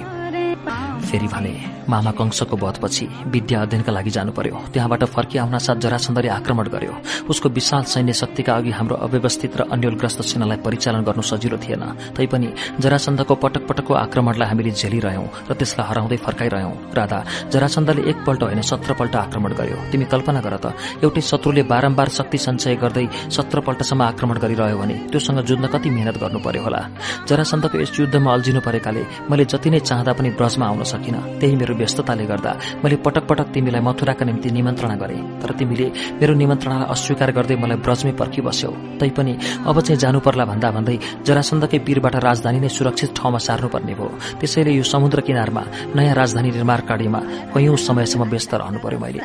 फेरि 1.07 1.27
भने 1.27 1.53
मामा 1.89 2.11
कंशको 2.11 2.55
वधपछि 2.57 3.05
विद्या 3.33 3.61
अध्ययनका 3.61 3.91
लागि 3.91 4.09
जानु 4.09 4.31
पर्यो 4.31 4.57
त्यहाँबाट 4.73 5.03
फर्की 5.15 5.37
आउन 5.37 5.57
साथ 5.57 5.77
जरासन्धले 5.83 6.29
आक्रमण 6.29 6.67
गर्यो। 6.67 6.93
उसको 7.29 7.49
विशाल 7.49 7.83
सैन्य 7.83 8.13
शक्तिका 8.13 8.53
अघि 8.53 8.71
हाम्रो 8.71 8.95
अव्यवस्थित 9.05 9.57
र 9.57 9.61
अन्यलग्रस्त 9.71 10.21
सेनालाई 10.21 10.57
परिचालन 10.65 11.01
गर्नु 11.03 11.21
सजिलो 11.21 11.57
थिएन। 11.57 11.83
तैपनि 12.15 12.49
जरासन्धको 12.79 13.35
पटक 13.35 13.67
पटकको 13.67 13.93
आक्रमणलाई 13.93 14.47
हामीले 14.47 14.71
झेलिरह्यौं 14.71 15.27
र 15.49 15.53
त्यसलाई 15.53 15.87
हराउँदै 15.89 16.17
फर्काइरह्यौं। 16.25 16.73
राधा 16.95 17.19
जरासन्धले 17.53 18.01
एकपल्ट 18.09 18.43
होइन 18.43 18.61
सत्रपल्ट 18.61 19.15
आक्रमण 19.15 19.51
गर्यो। 19.59 19.77
तिमी 19.91 20.05
कल्पना 20.05 20.41
गर 20.41 20.55
त 20.63 20.65
एउटै 21.03 21.21
शत्रुले 21.21 21.63
बारम्बार 21.63 22.09
शक्ति 22.09 22.37
सञ्चय 22.37 22.75
गर्दै 22.83 23.05
सत्रपल्टसम्म 23.29 24.01
आक्रमण 24.03 24.37
गरिरह्यो 24.43 24.77
भने 24.77 24.95
त्योसँग 25.11 25.39
जुझ्न 25.47 25.67
कति 25.67 25.89
मेहनत 25.89 26.17
गर्नु 26.23 26.39
पर्यो 26.39 26.63
होला? 26.63 26.81
जरासन्धको 27.27 27.75
यस 27.79 27.99
युद्धमा 27.99 28.29
अल्झिनु 28.33 28.61
परेकाले 28.61 29.03
मैले 29.29 29.45
जति 29.45 29.69
नै 29.69 29.79
चाहँदा 29.79 30.13
पनि 30.13 30.29
ब्रजमा 30.39 30.65
आउन 30.67 30.83
सकिन। 30.83 31.15
त्यही 31.39 31.55
मेरो 31.55 31.72
व्यस्तताले 31.73 32.25
गर्दा 32.25 32.51
मैले 32.83 32.95
पटक 33.05 33.23
पटक 33.29 33.47
तिमीलाई 33.53 33.81
मथुराका 33.81 34.23
निम्ति 34.25 34.49
निमन्त्रणा 34.51 34.95
गरे। 34.95 35.17
तर 35.41 35.51
तिमीले 35.59 35.87
मेरो 36.19 36.33
निमन्त्रणालाई 36.33 36.87
अस्वीकार 36.93 37.29
गर्दै 37.37 37.55
मलाई 37.55 37.77
ब्रजमै 37.85 38.13
पर्खिबस्यौ। 38.19 38.71
तैपनि 38.99 39.33
अब 39.67 39.75
चाहिँ 39.81 39.99
जानु 39.99 40.19
पर्ला 40.25 40.45
भन्दा 40.45 40.69
भन्दै 40.71 40.97
जरासन्धकै 41.27 41.79
पीरबाट 41.85 42.15
राजधानी 42.27 42.59
नै 42.63 42.69
सुरक्षित 42.69 43.11
ठाउँमा 43.17 43.39
सार्नुपर्ने 43.47 43.93
भयो। 43.99 44.09
त्यसैले 44.39 44.71
यो 44.79 44.83
समुद्र 44.83 45.21
किनारमा 45.27 45.63
नयाँ 45.95 46.15
राजधानी 46.15 46.49
निर्माण 46.51 46.79
कार्यमा 46.89 47.19
कैयौं 47.53 47.75
समयसम्म 47.75 48.23
व्यस्त 48.29 48.53
रहनु 48.61 48.79
पर्यो 48.83 48.99
मैले। 48.99 49.21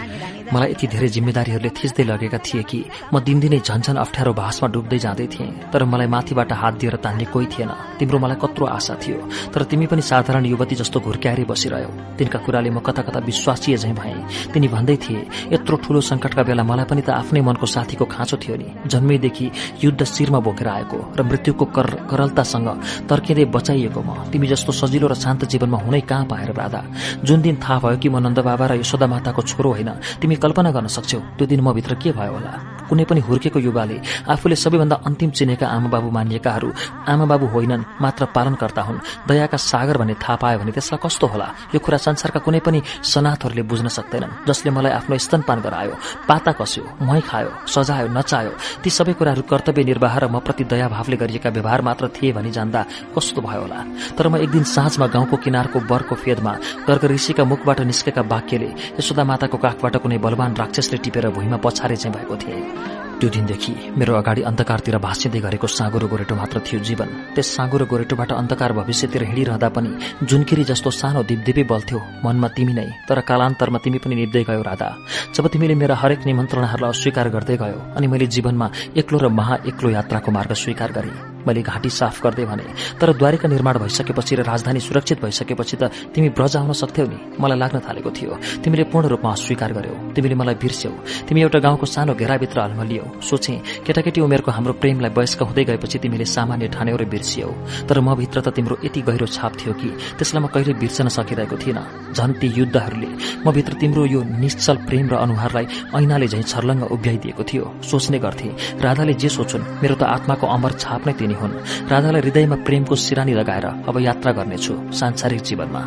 मलाई 0.52 0.70
यति 0.72 0.86
धेरै 0.88 1.08
जिम्मेदारीहरूले 1.14 1.70
थिच्दै 1.76 2.04
लगेका 2.08 2.38
थिए 2.46 2.62
कि 2.62 2.80
म 3.12 3.20
दिनदिनै 3.20 3.60
झन्झन 3.68 3.96
अप्ठ्यारो 4.00 4.32
भाषमा 4.32 4.66
डुब्दै 4.72 4.98
जाँदै 5.04 5.26
थिएँ। 5.28 5.50
तर 5.72 5.84
मलाई 5.84 6.08
माथिबाट 6.08 6.52
हात 6.52 6.74
दिएर 6.80 6.96
तान्ने 7.04 7.24
कोही 7.32 7.46
थिएन। 7.52 7.70
तिम्रो 7.98 8.18
मलाई 8.18 8.38
कत्रो 8.40 8.64
आशा 8.66 8.94
थियो। 8.96 9.18
तर 9.52 9.62
तिमी 9.68 9.86
पनि 9.86 10.02
साधारण 10.02 10.44
युवती 10.46 10.74
जस्तो 10.80 10.98
घुर्क्याएरै 11.00 11.44
बसिरह्यौ। 11.44 11.90
तिनका 12.18 12.37
कुराले 12.38 12.70
म 12.70 12.78
कता 12.80 13.02
कता 13.02 13.20
विश्वासीय 13.20 13.76
झैं 13.76 13.94
भए। 13.94 14.14
तिनी 14.52 14.68
भन्दै 14.68 14.96
थिए 14.96 15.20
यत्रो 15.52 15.76
ठूलो 15.84 16.00
संकटका 16.00 16.42
बेला 16.42 16.62
मलाई 16.62 16.84
पनि 16.84 17.02
त 17.02 17.10
आफ्नै 17.10 17.40
मनको 17.40 17.66
साथीको 17.66 18.04
खाँचो 18.04 18.36
थियो 18.36 18.56
नि। 18.56 18.68
जन्मैदेखि 18.86 19.46
युद्ध 19.84 20.04
शिरमा 20.04 20.38
बोकेर 20.38 20.68
आएको 20.68 20.98
र 21.18 21.22
मृत्युको 21.22 21.64
करलतासँग 22.10 22.68
तर्किँदै 23.08 23.44
बचाइएको 23.54 24.00
म। 24.00 24.30
तिमी 24.32 24.46
जस्तो 24.46 24.72
सजिलो 24.72 25.06
र 25.08 25.14
शान्त 25.14 25.44
जीवनमा 25.44 25.78
हुनै 25.84 26.00
कहाँ 26.00 26.24
पाएर 26.30 26.50
राधा? 26.52 26.82
जुन 27.24 27.40
दिन 27.42 27.56
थाहा 27.58 27.78
भयो 27.78 27.98
कि 27.98 28.08
म 28.08 28.18
नन्द 28.18 28.38
बाबा 28.40 28.66
र 28.66 28.72
यशोदा 28.80 29.06
माताको 29.06 29.42
छोरो 29.42 29.70
होइन 29.72 29.90
तिमी 30.20 30.36
कल्पना 30.36 30.70
गर्न 30.70 30.88
सक्छौ 30.88 31.20
त्यो 31.38 31.46
दिन 31.46 31.60
म 31.60 31.72
भित्र 31.72 31.94
के 32.02 32.12
भयो 32.12 32.32
होला? 32.32 32.52
कुनै 32.88 33.04
पनि 33.04 33.20
हुर्केको 33.20 33.58
युवाले 33.60 33.96
आफूले 34.32 34.56
सबैभन्दा 34.56 34.96
अन्तिम 35.04 35.30
चिनेका 35.36 35.66
आमा 35.68 35.88
बाबु 35.92 36.08
मानिएकाहरू 36.08 36.68
आमा 37.04 37.24
बाबु 37.28 37.46
होइनन् 37.52 37.84
मात्र 38.00 38.24
पालनकर्ता 38.32 38.82
हुन्। 38.82 39.28
दयाका 39.28 39.56
सागर 39.60 39.96
भन्ने 40.00 40.14
थाहा 40.16 40.36
पायो 40.40 40.58
भने 40.58 40.72
त्यसलाई 40.72 41.00
कस्तो 41.04 41.26
होला? 41.28 41.48
यो 41.74 41.78
कुरा 41.84 41.98
संसारका 42.28 42.44
कुनै 42.44 42.60
पनि 42.60 42.80
सनाथहरूले 43.02 43.62
बुझ्न 43.64 43.88
सक्दैनन् 43.88 44.44
जसले 44.44 44.70
मलाई 44.70 44.92
आफ्नो 45.00 45.16
स्तनपान 45.16 45.58
गरायो 45.64 45.94
पाता 46.28 46.52
कस्यो 46.60 46.84
मै 47.00 47.20
खायो 47.24 47.50
सजायो 47.64 48.08
नचायो। 48.12 48.52
ती 48.84 48.90
सबै 48.90 49.12
कुराहरू 49.16 49.42
कर्तव्य 49.48 49.84
निर्वाह 49.88 50.14
र 50.18 50.24
म 50.28 50.38
प्रति 50.44 50.64
दयाभावले 50.68 51.16
गरिएका 51.16 51.50
व्यवहार 51.56 51.80
मात्र 51.88 52.04
थिए 52.12 52.32
भनी 52.36 52.50
जान्दा 52.52 52.80
कस्तो 53.16 53.40
भयो 53.40 53.60
होला। 53.64 53.80
तर 54.16 54.28
म 54.28 54.36
एक 54.44 54.50
दिन 54.52 54.64
साँझमा 54.68 55.06
गाउँको 55.08 55.36
किनारको 55.40 55.78
बरको 55.88 56.14
फेदमा 56.14 56.52
गर्ग 56.84 57.04
ऋषिका 57.16 57.44
मुखबाट 57.48 57.80
निस्केका 57.88 58.22
वाक्यले 58.28 58.68
यशोदा 59.00 59.24
माताको 59.24 59.56
काखबाट 59.64 59.94
कुनै 60.04 60.18
बलवान 60.20 60.52
राक्षसले 60.60 60.98
टिपेर 61.00 61.28
भुइँमा 61.32 61.56
पछारे 61.64 61.96
चाहिँ 61.96 62.12
भएको 62.12 62.36
थिए। 62.36 63.07
त्यो 63.20 63.28
दिनदेखि 63.34 63.72
मेरो 63.98 64.14
अगाडि 64.14 64.42
अन्धकारतिर 64.46 64.96
भाँसिँदै 65.02 65.40
गरेको 65.42 65.66
साँगुरो 65.66 66.06
गोरेटो 66.06 66.34
मात्र 66.38 66.62
थियो 66.62 66.78
जीवन। 66.86 67.08
त्यस 67.34 67.48
साँगुरो 67.56 67.86
गोरेटोबाट 67.90 68.30
अन्धकार 68.32 68.72
भविष्यतिर 68.78 69.22
हिँडिरहँदा 69.26 69.68
पनि 69.74 69.90
जुनकिरी 70.22 70.64
जस्तो 70.70 70.90
सानो 70.90 71.22
दिपदिपै 71.26 71.64
बल्थ्यो 71.66 71.98
मनमा 72.24 72.48
तिमी 72.54 72.74
नै 72.78 72.86
तर 73.08 73.20
कालान्तरमा 73.26 73.78
तिमी 73.82 73.98
पनि 73.98 74.14
निप्दै 74.14 74.42
गयो 74.46 74.62
राधा। 74.62 74.88
जब 75.34 75.46
तिमीले 75.50 75.74
मेरा 75.74 75.94
हरेक 75.98 76.20
निमन्त्रणाहरूलाई 76.26 76.90
अस्वीकार 76.94 77.28
गर्दै 77.34 77.56
गयो 77.58 77.78
अनि 77.96 78.06
मैले 78.06 78.26
जीवनमा 78.30 78.66
एक्लो 78.96 79.18
र 79.18 79.26
महा 79.34 79.54
एक्लो 79.66 79.90
यात्राको 79.90 80.30
मार्ग 80.30 80.52
स्वीकार 80.54 80.92
गरेँ। 80.92 81.37
मैले 81.48 81.62
घाँटी 81.64 81.90
साफ 81.90 82.20
गर्दै 82.24 82.44
भने 82.44 82.64
तर 83.00 83.12
द्वारिका 83.16 83.48
निर्माण 83.48 83.76
भइसकेपछि 83.82 84.34
र 84.36 84.40
राजधानी 84.44 84.80
सुरक्षित 84.80 85.18
भइसकेपछि 85.24 85.76
त 85.80 85.82
तिमी 86.12 86.28
ब्रज 86.36 86.56
आउन 86.60 86.72
सक्थ्यौ 86.72 87.06
नि। 87.08 87.18
मलाई 87.40 87.58
लाग्न 87.58 87.78
थालेको 87.86 88.10
थियो। 88.12 88.32
तिमीले 88.62 88.84
पूर्ण 88.92 89.06
रूपमा 89.08 89.30
अस्वीकार 89.32 89.72
गर्यौ। 89.72 89.94
तिमीले 90.14 90.34
मलाई 90.34 90.56
बिर्स्यौ। 90.62 90.92
तिमी 91.28 91.40
एउटा 91.42 91.58
गाउँको 91.64 91.86
सानो 91.86 92.12
घेराभित्र 92.14 92.58
अल्मलियौ 92.60 93.04
सोचे 93.24 93.54
केटाकेटी 93.86 94.20
उमेरको 94.20 94.50
हाम्रो 94.52 94.72
प्रेमलाई 94.82 95.10
वयस्क 95.16 95.40
हुँदै 95.48 95.64
गएपछि 95.64 95.98
तिमीले 96.04 96.26
सामान्य 96.26 96.68
ठान्यौ 96.76 96.96
र 97.00 97.04
बिर्सियौ। 97.08 97.48
तर 97.88 98.00
म 98.00 98.14
भित्र 98.20 98.40
त 98.44 98.48
तिम्रो 98.56 98.76
यति 98.84 99.00
गहिरो 99.08 99.26
छाप 99.26 99.52
थियो 99.58 99.72
कि 99.80 99.88
त्यसलाई 100.18 100.42
म 100.42 100.46
कहिले 100.52 100.72
बिर्सन 100.82 101.08
सकिरहेको 101.08 101.56
थिइनँ। 101.56 102.12
झन् 102.12 102.36
ती 102.40 102.48
युद्धहरूले 102.58 103.10
म 103.44 103.46
भित्र 103.56 103.72
तिम्रो 103.80 104.04
यो 104.06 104.20
निश्चल 104.42 104.76
प्रेम 104.88 105.06
र 105.08 105.14
अनुहारलाई 105.24 105.66
ऐनाले 105.96 106.26
झैं 106.28 106.42
छर्लङ्ग 106.42 106.82
उभ्याइदिएको 106.90 107.42
थियो। 107.48 107.64
सोच्ने 107.80 108.18
गर्थे 108.18 108.48
राधाले 108.82 109.14
जे 109.14 109.28
सोचुन् 109.28 109.68
मेरो 109.82 109.94
त 109.94 110.02
आत्माको 110.02 110.46
अमर 110.46 110.72
छाप 110.82 111.06
नै 111.06 111.12
तिनी 111.18 111.34
हुन्। 111.38 111.88
राधालाई 111.88 112.20
हृदयमा 112.20 112.56
प्रेमको 112.56 112.94
सिरानी 112.94 113.32
लगाएर 113.32 113.66
अब 113.88 114.00
यात्रा 114.00 114.32
गर्नेछु 114.32 114.74
सांसारिक 114.92 115.42
जीवनमा। 115.42 115.82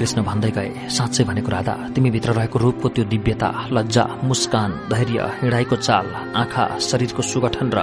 कृष्ण 0.00 0.22
भन्दै 0.24 0.50
गए 0.56 0.88
साँच्चै 0.96 1.24
भनेको 1.28 1.50
राधा 1.52 1.74
तिमीभित्र 1.94 2.32
रहेको 2.32 2.58
रूपको 2.58 2.88
त्यो 2.96 3.04
दिव्यता 3.12 3.48
लज्जा 3.76 4.04
मुस्कान 4.24 4.70
धैर्य 4.88 5.20
हिँडाइको 5.40 5.76
चाल 5.76 6.06
आँखा 6.40 6.64
शरीरको 6.88 7.22
सुगठन 7.22 7.68
र 7.76 7.78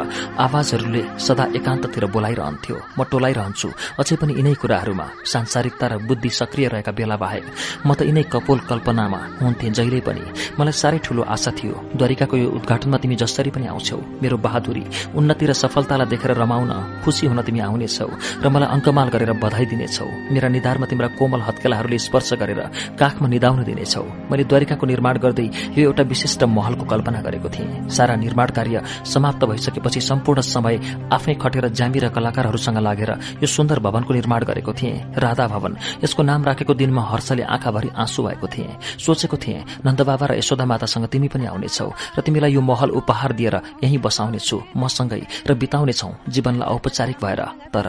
आवाजहरूले 0.45 1.03
सदा 1.21 1.45
एकान्ततिर 1.57 2.05
बोलाइरहन्थ्यो। 2.09 2.75
म 2.97 2.99
टोलाइरहन्छु। 3.11 3.69
अझै 4.01 4.15
पनि 4.17 4.33
यिनै 4.33 4.53
कुराहरूमा 4.57 5.05
सांसारिकता 5.31 5.85
र 5.87 5.93
बुद्धि 6.09 6.29
सक्रिय 6.41 6.67
रहेका 6.73 6.91
बेला 6.97 7.15
बाहेक 7.21 7.45
म 7.85 7.93
त 7.93 8.09
यिनै 8.09 8.23
कपोल 8.33 8.59
कल्पनामा 8.65 9.21
हुन्थे 9.45 9.69
जहिले 9.77 10.01
पनि। 10.01 10.23
मलाई 10.57 10.73
साह्रै 10.81 10.99
ठूलो 11.05 11.21
आशा 11.21 11.51
थियो। 11.53 11.75
द्वारिकाको 12.01 12.35
यो 12.41 12.47
उद्घाटनमा 12.57 12.97
तिमी 12.97 13.15
जसरी 13.21 13.53
पनि 13.53 13.69
आउँछौ 13.69 13.97
मेरो 14.25 14.37
बहादुरी 14.41 14.83
उन्नति 15.13 15.45
र 15.45 15.53
सफलतालाई 15.53 16.09
देखेर 16.09 16.33
रमाउन 16.41 16.73
खुसी 17.05 17.29
हुन 17.29 17.39
तिमी 17.45 17.59
आउनेछौ 17.61 18.09
र 18.41 18.45
मलाई 18.49 18.69
अङ्कमाल 18.73 19.07
गरेर 19.13 19.31
बधाई 19.37 19.65
दिनेछौ। 19.69 20.09
मेरा 20.33 20.49
निधारमा 20.49 20.85
तिम्रा 20.89 21.07
कोमल 21.21 21.41
हत्केलाहरूले 21.45 22.05
स्पर्श 22.07 22.33
गरेर 22.41 22.61
काखमा 22.95 23.27
निधाउन 23.27 23.63
दिनेछौ। 23.63 24.03
मैले 24.31 24.43
द्वारिकाको 24.43 24.85
निर्माण 24.87 25.17
गर्दै 25.19 25.47
यो 25.75 25.81
एउटा 25.83 26.03
विशिष्ट 26.03 26.43
महलको 26.47 26.85
कल्पना 26.85 27.21
गरेको 27.21 27.49
थिएँ। 27.49 27.89
सारा 27.89 28.15
निर्माण 28.15 28.49
कार्य 28.57 28.81
समाप्त 29.05 29.43
भइसकेपछि 29.45 30.01
सम्पूर्ण 30.01 30.41
समय 30.43 30.75
आफै 31.13 31.33
खटेर 31.35 31.67
जामी 31.69 31.99
र 31.99 32.09
कलाकारहरूसँग 32.09 32.77
लागेर 32.79 33.11
यो 33.41 33.47
सुन्दर 33.47 33.79
भवनको 33.79 34.13
निर्माण 34.13 34.41
गरेको 34.43 34.73
थिएँ। 34.73 34.95
राधा 35.17 35.47
भवन 35.47 35.75
यसको 36.03 36.23
नाम 36.23 36.43
राखेको 36.45 36.73
दिनमा 36.73 37.03
हर्षले 37.11 37.43
आँखाभरि 37.45 37.89
आँसु 37.95 38.23
भएको 38.23 38.47
थिएँ। 38.47 38.77
सोचेको 38.97 39.37
थिएँ 39.37 39.65
नन्दबाबा 39.85 40.25
र 40.25 40.31
यशोदा 40.37 40.65
मातासँग 40.65 41.05
तिमी 41.07 41.27
पनि 41.27 41.45
आउनेछौ 41.45 41.89
र 42.17 42.21
तिमीलाई 42.21 42.51
यो 42.53 42.61
महल 42.61 42.89
उपहार 42.99 43.31
दिएर 43.33 43.55
यही 43.83 43.97
बसाउनेछु 43.97 44.57
मसँगै 44.77 45.21
र 45.47 45.53
बिताउनेछौ 45.53 46.09
जीवनलाई 46.29 46.69
औपचारिक 46.69 47.17
भएर। 47.23 47.41
तर 47.73 47.85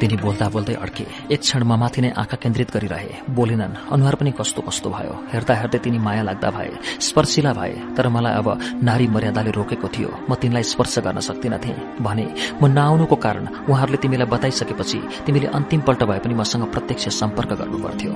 तिनी 0.00 0.16
बोल्दा 0.16 0.48
बोल्दै 0.48 0.74
अड्के। 0.74 1.04
एक 1.34 1.40
क्षणमा 1.40 1.76
माथि 1.76 2.00
नै 2.00 2.10
आँखा 2.14 2.36
केन्द्रित 2.42 2.70
गरिरहे। 2.70 3.34
बोलेनन् 3.34 3.74
अनुहार 3.92 4.14
पनि 4.14 4.30
कस्तो 4.38 4.62
कस्तो 4.62 4.88
भयो। 4.90 5.14
हेर्दा 5.32 5.54
हेर्दै 5.60 5.78
तिनी 5.78 5.98
माया 5.98 6.22
लाग्दा 6.22 6.48
भए 6.50 6.70
स्पर्शिला 7.02 7.52
भए 7.52 7.74
तर 7.96 8.08
मलाई 8.08 8.34
अब 8.38 8.48
नारी 8.82 9.06
मर्यादाले 9.08 9.50
रोकेको 9.50 9.88
थियो। 9.88 10.10
म 10.30 10.34
तिमीलाई 10.38 10.62
स्पर्श 10.62 10.98
गर्न 11.06 11.18
सक्दिनथे। 11.20 11.72
भने 11.98 12.26
म 12.62 12.66
नआउनुको 12.70 13.16
कारण 13.16 13.44
उहाँहरूले 13.66 13.98
तिमीलाई 13.98 14.28
बताइसकेपछि 14.30 14.98
तिमीले 15.26 15.46
अन्तिम 15.58 15.80
पल्ट 15.82 16.02
भए 16.04 16.18
पनि 16.22 16.34
मसँग 16.34 16.64
प्रत्यक्ष 16.70 17.08
सम्पर्क 17.18 17.50
गर्नुपर्थ्यो। 17.58 18.12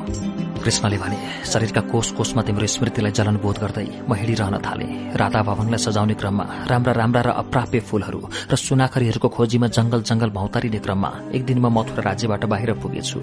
कृष्णले 0.62 0.98
भने 1.02 1.18
शरीरका 1.42 1.80
कोष 1.90 2.10
कोषमा 2.14 2.42
तिम्रो 2.46 2.66
स्मृतिलाई 2.66 3.12
जलन 3.18 3.36
बोध 3.42 3.58
गर्दै 3.58 3.86
म 4.06 4.14
हिँडिरहन 4.14 4.56
थाले। 4.62 4.86
राधा 5.18 5.40
भवनलाई 5.42 5.80
सजाउने 5.82 6.14
क्रममा 6.14 6.44
राम्रा 6.70 6.92
राम्रा 6.94 7.20
र 7.26 7.28
अप्राप्य 7.42 7.80
फूलहरू 7.82 8.20
र 8.46 8.54
सुनाखरीहरूको 8.56 9.28
खोजीमा 9.28 9.66
जंगल 9.76 10.00
जंगल 10.06 10.30
भौतारिने 10.30 10.78
क्रममा 10.78 11.10
एक 11.34 11.44
दिन 11.44 11.58
म 11.58 11.66
मथुरा 11.72 12.02
राज्यबाट 12.02 12.44
बाहिर 12.44 12.72
पुगेछु। 12.72 13.20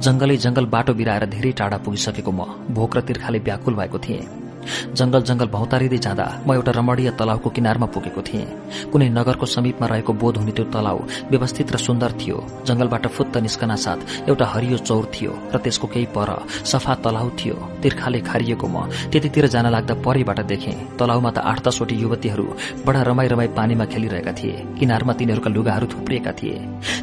जंगलै 0.00 0.36
जंगल 0.36 0.66
बाटो 0.66 0.94
बिराएर 0.94 1.26
धेरै 1.26 1.52
टाढा 1.52 1.78
पुगिसकेको 1.78 2.32
म। 2.32 2.40
भोक 2.74 2.96
र 2.96 3.00
तिर्खाले 3.00 3.38
व्याकुल 3.38 3.74
भएको 3.74 3.98
थिएँ। 3.98 4.47
जंगल 4.94 5.22
जंगल 5.22 5.48
भौतारिँदै 5.48 5.98
जाँदा 5.98 6.26
म 6.46 6.54
एउटा 6.54 6.72
रमणीय 6.78 7.10
तलाउको 7.18 7.48
किनारमा 7.50 7.86
पुगेको 7.94 8.22
थिएँ। 8.22 8.46
कुनै 8.92 9.08
नगरको 9.08 9.46
समीपमा 9.46 9.86
रहेको 9.86 10.12
बोध 10.12 10.36
हुने 10.38 10.52
त्यो 10.52 10.64
तलाउ 10.74 10.98
व्यवस्थित 11.30 11.72
र 11.72 11.76
सुन्दर 11.78 12.12
थियो। 12.20 12.38
जंगलबाट 12.66 13.06
फुत्त 13.06 13.36
निस्कना 13.38 13.76
साथ 13.76 14.28
एउटा 14.28 14.46
हरियो 14.46 14.78
चौर 14.88 15.04
थियो 15.14 15.32
र 15.54 15.56
त्यसको 15.58 15.86
केही 15.86 16.06
पर 16.16 16.30
सफा 16.64 16.94
तलाउ 17.04 17.28
थियो। 17.38 17.56
तिर्खाले 17.82 18.20
खारिएको 18.26 18.66
म 18.66 18.88
त्यतितिर 19.12 19.46
जान 19.54 19.66
लाग्दा 19.70 19.94
परिबाट 20.02 20.40
देखेँ। 20.50 20.96
तलाउमा 20.98 21.30
त 21.30 21.38
आठ 21.40 21.58
दसवटी 21.68 21.94
युवतीहरू 22.02 22.46
बडा 22.86 23.02
रमाई 23.08 23.28
रमाई 23.28 23.48
पानीमा 23.54 23.84
खेलिरहेका 23.92 24.32
थिए। 24.32 24.56
किनारमा 24.78 25.12
तिनीहरूका 25.14 25.50
लुगाहरू 25.50 25.86
थुप्रिएका 25.86 26.32
थिए। 26.38 26.56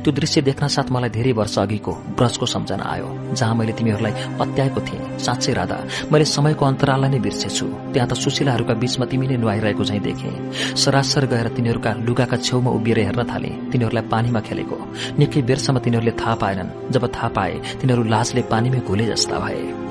त्यो 0.03 0.12
दृश्य 0.12 0.42
देख्न 0.42 0.67
साथ 0.67 0.92
मलाई 0.92 1.10
धेरै 1.15 1.31
वर्ष 1.40 1.56
अघिको 1.60 1.92
ब्रजको 2.17 2.46
सम्झना 2.46 2.83
आयो 2.83 3.08
जहाँ 3.40 3.56
मैले 3.56 3.74
तिमीहरूलाई 3.80 4.14
अत्याएको 4.44 4.80
थिएँ। 4.88 5.03
साँच्चै 5.26 5.53
राधा 5.53 5.78
मैले 6.12 6.26
समयको 6.26 6.64
अन्तराललाई 6.65 7.10
नै 7.10 7.19
बिर्सेछु। 7.19 7.54
हेर्छु 7.55 7.93
त्यहाँ 7.93 8.07
त 8.09 8.13
सुशीलाहरूका 8.19 8.73
बीचमा 8.75 9.05
तिमी 9.07 9.27
नै 9.27 9.38
नुहाइरहेको 9.39 9.83
झैँ 9.83 9.99
देखे। 10.03 10.31
सरासर 10.75 11.25
गएर 11.31 11.47
तिनीहरूका 11.55 11.91
लुगाका 12.03 12.38
छेउमा 12.38 12.71
उभिएर 12.71 12.99
हेर्न 12.99 13.23
थाले। 13.23 13.51
तिनीहरूलाई 13.71 14.05
पानीमा 14.11 14.39
खेलेको। 14.43 14.77
निकै 15.19 15.41
बेरसम्म 15.47 15.79
तिनीहरूले 15.79 16.13
थाहा 16.19 16.35
पाएनन्। 16.35 16.91
जब 16.91 17.03
थाहा 17.15 17.27
पाए 17.31 17.53
तिनीहरू 17.79 18.03
लाजले 18.03 18.41
पानीमै 18.51 18.79
घुले 18.83 19.05
जस्ता 19.07 19.39
भए। 19.39 19.84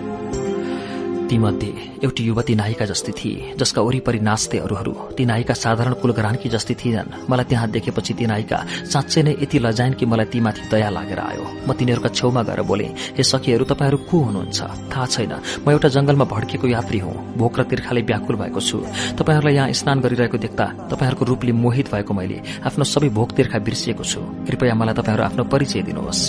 तीमध्ये 1.34 1.72
एउटी 2.04 2.22
युवती 2.24 2.54
नायिका 2.54 2.84
जस्तै 2.86 3.12
थिए 3.18 3.54
जसका 3.58 3.83
वरिपरि 3.83 4.18
नाच्थे 4.22 4.58
अरूहरू 4.58 4.92
ती 5.18 5.24
नायिका 5.26 5.54
साधारण 5.54 5.94
कुलग्रानकी 5.99 6.49
जस्तै 6.49 6.74
थिएनन्। 6.78 7.26
मलाई 7.26 7.47
त्यहाँ 7.50 7.70
देखेपछि 7.74 8.15
ती 8.15 8.26
नायिका 8.31 8.58
साँच्चै 8.86 9.22
नै 9.26 9.33
यति 9.42 9.58
लजाइन् 9.58 9.99
कि 9.99 10.06
मलाई 10.06 10.26
तीमाथि 10.31 10.62
दया 10.70 10.90
लागेर 10.94 11.18
आयो। 11.18 11.44
म 11.67 11.74
तिनीहरूका 11.74 12.10
छेउमा 12.15 12.42
गएर 12.47 12.62
बोले 12.62 12.86
हे 13.18 13.22
सखीहरू 13.26 13.65
तपाईँहरू 13.67 13.99
को 14.06 14.17
हुनुहुन्छ? 14.26 14.60
थाहा 14.94 15.06
छैन। 15.10 15.33
म 15.67 15.67
एउटा 15.74 15.88
जंगलमा 15.90 16.24
भड्केको 16.31 16.67
यात्री 16.70 16.99
हुँ। 17.02 17.34
भोक 17.34 17.58
र 17.58 17.62
तिर्खाले 17.67 18.02
व्याकुल 18.06 18.36
भएको 18.38 18.60
छु। 18.62 18.78
तपाईँहरूलाई 19.18 19.54
यहाँ 19.58 19.72
स्नान 19.74 19.99
गरिरहेको 20.06 20.38
देख्दा 20.38 20.67
तपाईँहरूको 20.86 21.24
रूपले 21.24 21.52
मोहित 21.52 21.90
भएको 21.90 22.12
मैले। 22.15 22.38
आफ्नो 22.62 22.84
सबै 22.86 23.10
भोक 23.10 23.31
तिर्खा 23.34 23.58
बिर्सिएको 23.58 24.04
छु। 24.06 24.20
कृपया 24.47 24.74
मलाई 24.78 24.94
तपाईँहरू 24.94 25.22
आफ्नो 25.24 25.42
परिचय 25.50 25.83
दिनुहोस्। 25.83 26.22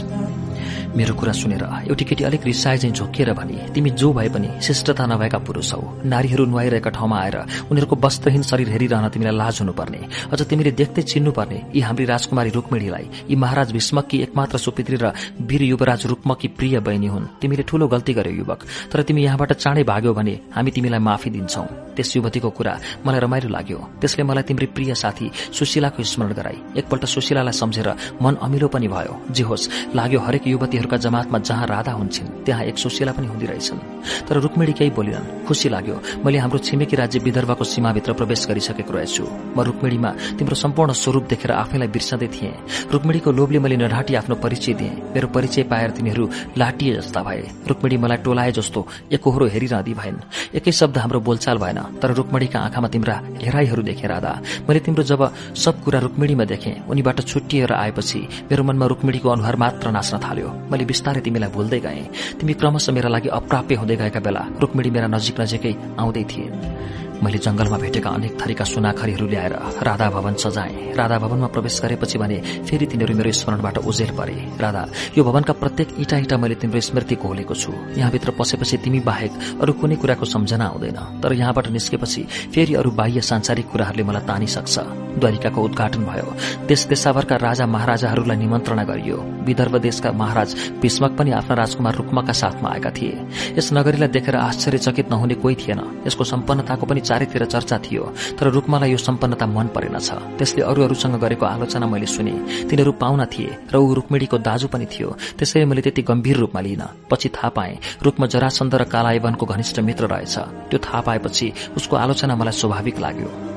मेरो 0.96 1.14
कुरा 1.16 1.34
सुनेर 1.34 1.64
एउटी 1.88 2.06
केटी 2.06 2.24
अलिक 2.24 2.46
रिसाए 2.46 2.78
चाहिँ 2.78 2.96
झोकिएर 2.96 3.34
भने 3.34 3.58
तिमी 3.74 3.90
जो 3.92 4.12
भए 4.14 4.30
पनि 4.30 4.50
शिष्टता 4.62 5.06
नभएका 5.06 5.38
पुरूष 5.38 5.74
हौ। 5.74 5.82
नारीहरू 6.06 6.46
नुहाइरहेका 6.46 6.90
ठाउँमा 6.90 7.18
आएर 7.20 7.38
उनीहरूको 7.72 7.96
वस्त्रहीन 7.96 8.42
शरीर 8.42 8.70
हेरिरहन 8.70 9.10
तिमीलाई 9.10 9.36
लाज 9.36 9.60
हुनुपर्ने। 9.62 10.02
अझ 10.32 10.42
तिमीले 10.42 10.72
देख्दै 10.72 11.02
चिन्नुपर्ने 11.04 11.60
यी 11.76 11.82
हाम्री 11.82 12.06
राजकुमारी 12.06 12.50
रुक्मिणीलाई। 12.50 13.06
यी 13.30 13.36
महाराज 13.36 13.72
भीष्मकी 13.72 14.18
एकमात्र 14.22 14.58
सुपित्री 14.58 14.98
र 14.98 15.12
वीर 15.42 15.64
युवराज 15.64 16.06
रूपमकी 16.06 16.48
प्रिय 16.58 16.80
बहिनी 16.80 17.08
हुन्। 17.08 17.26
तिमीले 17.42 17.64
ठूलो 17.64 17.88
गल्ती 17.88 18.14
गर्यो 18.14 18.34
युवक। 18.34 18.64
तर 18.92 19.02
तिमी 19.04 19.24
यहाँबाट 19.24 19.54
चाँडै 19.54 19.84
भाग्यौ 19.84 20.14
भने 20.14 20.40
हामी 20.56 20.72
तिमीलाई 20.72 21.00
माफी 21.00 21.30
दिन्छौ। 21.30 21.66
त्यस 21.96 22.16
युवतीको 22.16 22.50
कुरा 22.50 22.74
मलाई 23.06 23.20
रमाइलो 23.20 23.50
लाग्यो। 23.50 23.80
त्यसले 24.02 24.24
मलाई 24.24 24.44
तिम्री 24.44 24.68
प्रिय 24.76 24.94
साथी 24.96 25.32
सुशीलाको 25.56 26.04
स्मरण 26.04 26.34
गराई। 26.34 26.58
एकपल्ट 26.78 27.06
सुशीलालाई 27.06 27.56
सम्झेर 27.56 27.90
मन 28.22 28.36
अमिलो 28.44 28.68
पनि 28.68 28.88
भयो। 28.88 29.14
जे 29.32 29.44
होस् 29.44 29.96
लाग्यो 29.96 30.20
हरेक 30.20 30.48
युवतीहरूका 30.66 30.98
जमातमा 30.98 31.40
जहाँ 31.40 31.66
राधा 31.68 31.92
हुन्छन् 31.94 32.44
त्यहाँ 32.46 32.64
एक 32.66 32.78
सुशीला 32.78 33.12
पनि 33.14 33.28
हुँदी 33.28 33.46
रहेछन्। 33.46 33.80
तर 34.26 34.36
रुक्मिणी 34.42 34.74
केही 34.74 34.90
बोलिनन्। 34.98 35.46
खुसी 35.46 35.70
लाग्यो। 35.70 36.26
मैले 36.26 36.38
हाम्रो 36.42 36.60
छिमेकी 36.60 36.96
राज्य 36.98 37.20
विदर्भको 37.22 37.64
सीमाभित्र 37.64 38.14
प्रवेश 38.18 38.46
गरिसकेको 38.50 38.94
रहेछु। 38.94 39.26
म 39.54 39.62
रुक्मिणीमा 39.62 40.10
तिम्रो 40.42 40.56
सम्पूर्ण 40.58 40.92
स्वरूप 40.98 41.24
देखेर 41.30 41.52
आफैलाई 41.54 41.88
बिर्सँदै 41.88 42.28
थिएँ। 42.34 42.54
रुक्मिणीको 42.90 43.32
लोभले 43.32 43.60
मैले 43.62 43.78
नढाँटी 43.78 44.14
आफ्नो 44.16 44.36
परिचय 44.42 44.74
दिएँ। 44.74 45.14
मेरो 45.14 45.28
परिचय 45.30 45.64
पाएर 45.70 45.90
तिनीहरू 45.94 46.26
लाटिए 46.58 46.96
जस्ता 46.98 47.22
भए। 47.22 47.42
रुक्मिणी 47.70 47.98
मलाई 48.02 48.18
टोलाए 48.26 48.52
जस्तो 48.58 48.80
एकहोरो 49.14 49.46
हेरिरहँदी 49.54 49.94
भएन। 49.94 50.18
एकै 50.58 50.72
शब्द 50.72 50.98
हाम्रो 50.98 51.20
बोलचाल 51.22 51.58
भएन। 51.62 51.80
तर 52.02 52.14
रुक्मिणीका 52.18 52.60
आँखामा 52.60 52.88
तिम्रा 52.90 53.16
हेराइहरू 53.38 53.82
देखेर 53.86 54.10
राधा। 54.10 54.34
मैले 54.66 54.80
तिम्रो 54.82 55.04
जब 55.06 55.22
सब 55.54 55.84
कुरा 55.86 56.00
रुक्मिणीमा 56.00 56.46
देखेँ 56.50 56.90
उनीबाट 56.90 57.22
छुट्टिएर 57.22 57.74
आएपछि 57.74 58.20
मेरो 58.50 58.64
मनमा 58.64 58.86
रुक्मिणीको 58.86 59.30
अनुहार 59.30 59.56
मात्र 59.56 59.92
नाच्न 59.92 60.18
थाल्यो। 60.18 60.50
मैले 60.72 60.86
बिस्तारै 60.86 61.22
तिमीलाई 61.22 61.50
भुल्दै 61.56 61.80
गएँ। 61.86 62.04
तिमी 62.40 62.54
क्रमशः 62.60 62.92
मेरा 62.94 63.10
लागि 63.10 63.30
अप्राप्य 63.40 63.76
हुँदै 63.76 63.96
गएका 64.02 64.20
बेला 64.20 64.42
रुक्मिणी 64.62 64.90
मेरा 64.96 65.08
नजिक 65.08 65.36
नजिकै 65.42 65.74
आउँदै 66.02 66.24
थिए। 66.32 66.48
मैले 67.24 67.38
जंगलमा 67.38 67.78
भेटेका 67.78 68.10
अनेक 68.10 68.34
थरीका 68.42 68.66
सुनाखरीहरू 68.66 69.28
ल्याएर 69.28 69.54
राधा 69.84 70.10
भवन 70.10 70.34
सजाए। 70.36 70.94
राधा 70.98 71.18
भवनमा 71.20 71.48
प्रवेश 71.48 71.80
गरेपछि 71.84 72.18
भने 72.18 72.38
फेरि 72.68 72.86
तिनीहरू 72.86 73.16
मेरो 73.16 73.32
स्मरणबाट 73.32 73.78
उजेल 73.80 74.12
परे। 74.18 74.36
राधा 74.60 74.84
यो 75.18 75.24
भवनका 75.24 75.54
प्रत्येक 75.54 75.96
इटा 76.00 76.18
इटा 76.18 76.38
मैले 76.38 76.56
तिम्रो 76.56 76.82
स्मृति 76.82 77.16
घोलेको 77.16 77.54
छु। 77.56 77.72
यहाँभित्र 77.98 78.32
पसेपछि 78.40 78.78
तिमी 78.78 79.00
बाहेक 79.00 79.32
अरू 79.62 79.74
कुनै 79.74 79.96
कुराको 79.96 80.26
सम्झना 80.26 80.66
आउँदैन 80.66 81.00
तर 81.24 81.34
यहाँबाट 81.34 81.68
निस्केपछि 81.72 82.22
फेरि 82.54 82.74
अरू 82.76 82.92
बाह्य 82.92 83.22
सांसारिक 83.22 83.72
कुराहरूले 83.72 84.04
मलाई 84.04 84.28
तानिसक्छ। 84.28 84.80
द्वारिकाको 85.16 85.62
उद्घाटन 85.62 86.04
भयो। 86.04 86.28
देश 86.68 86.86
देशाभरका 86.88 87.36
राजा 87.40 87.66
महाराजाहरूलाई 87.66 88.38
निमन्त्रणा 88.38 88.84
गरियो। 88.84 89.18
विदर्भ 89.48 89.76
देशका 89.78 90.12
महाराज 90.12 90.56
भीष्मक 90.82 91.12
पनि 91.18 91.32
आफ्ना 91.32 91.56
राजकुमार 91.56 91.96
रुक्मका 91.96 92.34
साथमा 92.34 92.70
आएका 92.70 92.92
थिए। 92.92 93.16
यस 93.58 93.72
नगरीलाई 93.74 94.08
देखेर 94.12 94.36
आश्चर्यचकित 94.36 95.12
नहुने 95.12 95.36
कोही 95.36 95.56
थिएन। 95.56 96.04
यसको 96.08 96.24
सम्पन्नताको 96.24 96.86
पनि 96.86 97.02
चारैतिर 97.06 97.46
चर्चा 97.46 97.78
थियो 97.86 98.04
तर 98.38 98.46
रूपमालाई 98.50 98.92
यो 98.92 98.98
सम्पन्नता 98.98 99.46
मन 99.48 99.68
परेनछ 99.76 100.10
त्यसले 100.38 100.62
अरूहरूसँग 100.66 101.16
गरेको 101.22 101.46
आलोचना 101.46 101.86
मैले 101.86 102.06
सुने। 102.06 102.34
तिनीहरू 102.70 102.92
पाहुना 103.02 103.26
थिए 103.34 103.58
र 103.72 103.76
ऊ 103.78 103.94
रुक्मिणीको 103.94 104.38
दाजु 104.42 104.68
पनि 104.74 104.86
थियो। 104.86 105.10
त्यसैले 105.38 105.66
मैले 105.66 105.82
त्यति 105.82 106.02
गम्भीर 106.02 106.38
रूपमा 106.38 106.62
लिइन। 106.62 106.84
पछि 107.12 107.30
थाहा 107.30 107.50
पाएँ 107.50 107.80
रूपमा 108.04 108.26
जरासन्द 108.28 108.76
र 108.76 108.84
कालायवनको 108.94 109.46
घनिष्ठ 109.46 109.80
मित्र 109.80 110.06
रहेछ। 110.08 110.36
त्यो 110.70 110.80
थाहा 110.86 111.02
पाएपछि 111.02 111.48
उसको 111.78 111.96
आलोचना 111.96 112.36
मलाई 112.36 112.56
स्वाभाविक 112.60 113.00
लाग्यो। 113.00 113.55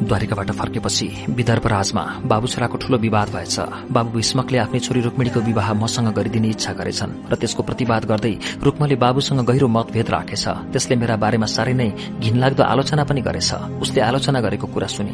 द्वारिकाबाट 0.00 0.50
फर्केपछि 0.50 1.06
विदर्भ 1.30 1.66
राजमा 1.66 2.02
बाबु 2.24 2.46
छोराको 2.46 2.76
ठूलो 2.82 2.98
विवाद 2.98 3.28
भएछ। 3.30 3.56
बाबु 3.92 4.10
भीष्मकले 4.16 4.58
आफ्नै 4.58 4.80
छोरी 4.80 5.00
रुक्मिणीको 5.00 5.40
विवाह 5.40 5.72
मसँग 5.74 6.08
गरिदिने 6.16 6.48
इच्छा 6.48 6.72
गरेछन् 6.72 7.12
र 7.30 7.34
त्यसको 7.36 7.62
प्रतिवाद 7.62 8.04
गर्दै 8.10 8.34
रुक्मले 8.64 8.96
बाबुसँग 8.96 9.40
गहिरो 9.44 9.68
मतभेद 9.68 10.10
राखेछ। 10.10 10.44
त्यसले 10.72 10.96
मेरा 10.96 11.16
बारेमा 11.16 11.46
साह्रै 11.46 11.74
नै 11.74 11.88
घिनलाग्दो 12.16 12.62
आलोचना 12.64 13.04
पनि 13.04 13.20
गरेछ। 13.20 13.50
उसले 13.80 14.00
आलोचना 14.00 14.40
गरेको 14.40 14.66
कुरा 14.72 14.88
सुने। 14.88 15.12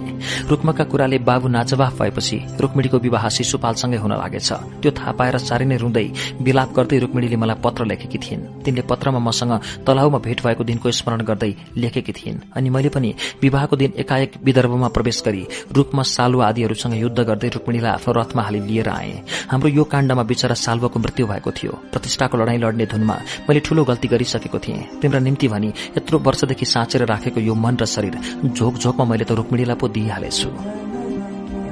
रुक्मका 0.51 0.85
कुराले 0.87 1.19
बाबु 1.19 1.49
नाजवाफ 1.49 1.99
भएपछि 1.99 2.37
रुक्मिणीको 2.63 2.99
विवाह 2.99 3.29
शिशुपालसँगै 3.29 3.99
हुन 3.99 4.13
लागेछ। 4.23 4.51
त्यो 4.83 4.91
थाहा 4.95 5.13
पाएर 5.19 5.37
साह्रै 5.39 5.67
नै 5.67 5.77
रुँदै 5.83 6.07
विलाप 6.47 6.71
गर्दै 6.77 6.99
रुक्मिणीले 7.05 7.37
मलाई 7.37 7.59
पत्र 7.65 7.85
लेखेकी 7.91 8.19
थिइन्। 8.23 8.47
तिनले 8.65 8.83
पत्रमा 8.87 9.19
मसँग 9.19 9.83
तलाउमा 9.87 10.19
भेट 10.23 10.39
भएको 10.47 10.63
दिनको 10.65 10.91
स्मरण 10.91 11.21
गर्दै 11.27 11.53
लेखेकी 11.77 12.13
थिइन्। 12.13 12.39
अनि 12.57 12.69
मैले 12.71 12.89
पनि 12.95 13.11
विवाहको 13.43 13.75
दिन 13.77 13.93
एकाएक 13.99 14.33
विदर्भ 14.47 14.75
पर्वमा 14.77 14.89
प्रवेश 14.89 15.23
गरी 15.27 15.47
रूपमा 15.73 16.03
सालु 16.05 16.41
आदिहरूसँग 16.43 16.95
युद्ध 16.95 17.19
गर्दै 17.19 17.49
रुक्मिणीलाई 17.49 17.93
आफ्नो 17.93 18.13
रथमा 18.13 18.43
हाली 18.43 18.61
लिएर 18.61 18.89
आए। 18.91 19.13
हाम्रो 19.51 19.69
यो 19.69 19.85
काण्डमा 19.89 20.23
बिचरा 20.23 20.55
सालुवाको 20.55 20.99
मृत्यु 21.01 21.27
भएको 21.27 21.51
थियो। 21.51 21.73
प्रतिष्ठाको 21.93 22.37
लड़ाई 22.37 22.59
लड्ने 22.61 22.87
धुनमा 22.87 23.17
मैले 23.49 23.61
ठूलो 23.65 23.85
गल्ती 23.89 24.09
गरिसकेको 24.09 24.59
थिएँ। 24.61 25.01
तिम्रा 25.01 25.21
निम्ति 25.25 25.49
भनी 25.49 25.73
यत्रो 25.97 26.19
वर्षदेखि 26.21 26.67
साँचेर 26.67 27.05
राखेको 27.09 27.41
यो 27.41 27.55
मन 27.57 27.77
र 27.81 27.85
शरीर 27.87 28.21
झोक 28.53 28.75
झोकमा 28.77 29.05
मैले 29.05 29.25
त 29.25 29.33
रुक्मिणीलाई 29.33 29.77
पो 29.81 29.89
दिइहालेछु। 29.89 30.96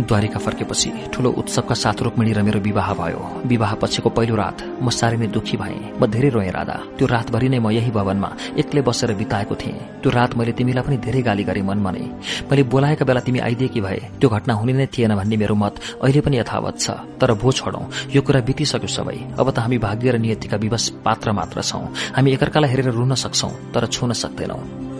द्वारिका 0.01 0.39
फर्केपछि 0.39 0.91
ठूलो 1.13 1.31
उत्सवका 1.39 1.75
साथ 1.75 2.03
रुक्मिणी 2.03 2.33
र 2.33 2.43
मेरो 2.43 2.61
विवाह 2.61 2.93
भयो। 2.95 3.21
विवाह 3.47 3.75
पछिको 3.83 4.11
पहिलो 4.11 4.35
रात 4.37 4.59
म 4.83 4.91
साह्रै 4.91 5.19
नै 5.19 5.27
दुखी 5.31 5.57
भएँ। 5.57 5.99
म 6.01 6.07
धेरै 6.11 6.29
रोएँ 6.35 6.51
राधा। 6.51 6.77
त्यो 6.99 7.07
रातभरि 7.07 7.49
नै 7.49 7.59
म 7.59 7.71
यही 7.71 7.91
भवनमा 7.91 8.31
एक्लै 8.59 8.83
बसेर 8.83 9.15
बिताएको 9.15 9.55
थिएँ। 9.55 10.03
त्यो 10.03 10.11
रात 10.11 10.35
मैले 10.35 10.53
तिमीलाई 10.59 10.83
पनि 10.83 10.97
धेरै 10.99 11.23
गाली 11.23 11.45
गरेँ 11.45 11.63
मनमा 11.63 11.91
नै 11.95 12.05
मैले 12.51 12.63
बोलाएका 12.67 13.05
बेला 13.05 13.21
तिमी 13.23 13.39
आइदिएकी 13.39 13.81
भए 13.81 14.01
त्यो 14.19 14.29
घटना 14.29 14.53
हुने 14.59 14.73
नै 14.73 14.87
थिएन 14.91 15.15
भन्ने 15.15 15.37
मेरो 15.37 15.55
मत 15.55 15.75
अहिले 16.03 16.21
पनि 16.27 16.37
यथावत 16.43 16.75
छ। 16.79 16.87
तर 17.21 17.31
भो 17.39 17.53
छोडौं 17.53 17.85
यो 18.11 18.21
कुरा 18.27 18.41
बितिसक्यो 18.43 18.91
सबै। 18.91 19.19
अब 19.39 19.47
त 19.55 19.59
हामी 19.63 19.79
भाग्य 19.79 20.11
र 20.11 20.17
नियतिका 20.19 20.57
विवश 20.59 20.85
पात्र 21.07 21.33
मात्र 21.33 21.63
छौं। 21.63 21.85
हामी 22.19 22.29
एकअर्कालाई 22.35 22.71
हेरेर 22.71 22.91
रुन 22.99 23.15
सक्छौ 23.15 23.51
तर 23.73 23.87
छुन 23.87 24.13
सक्दैनौ। 24.13 24.94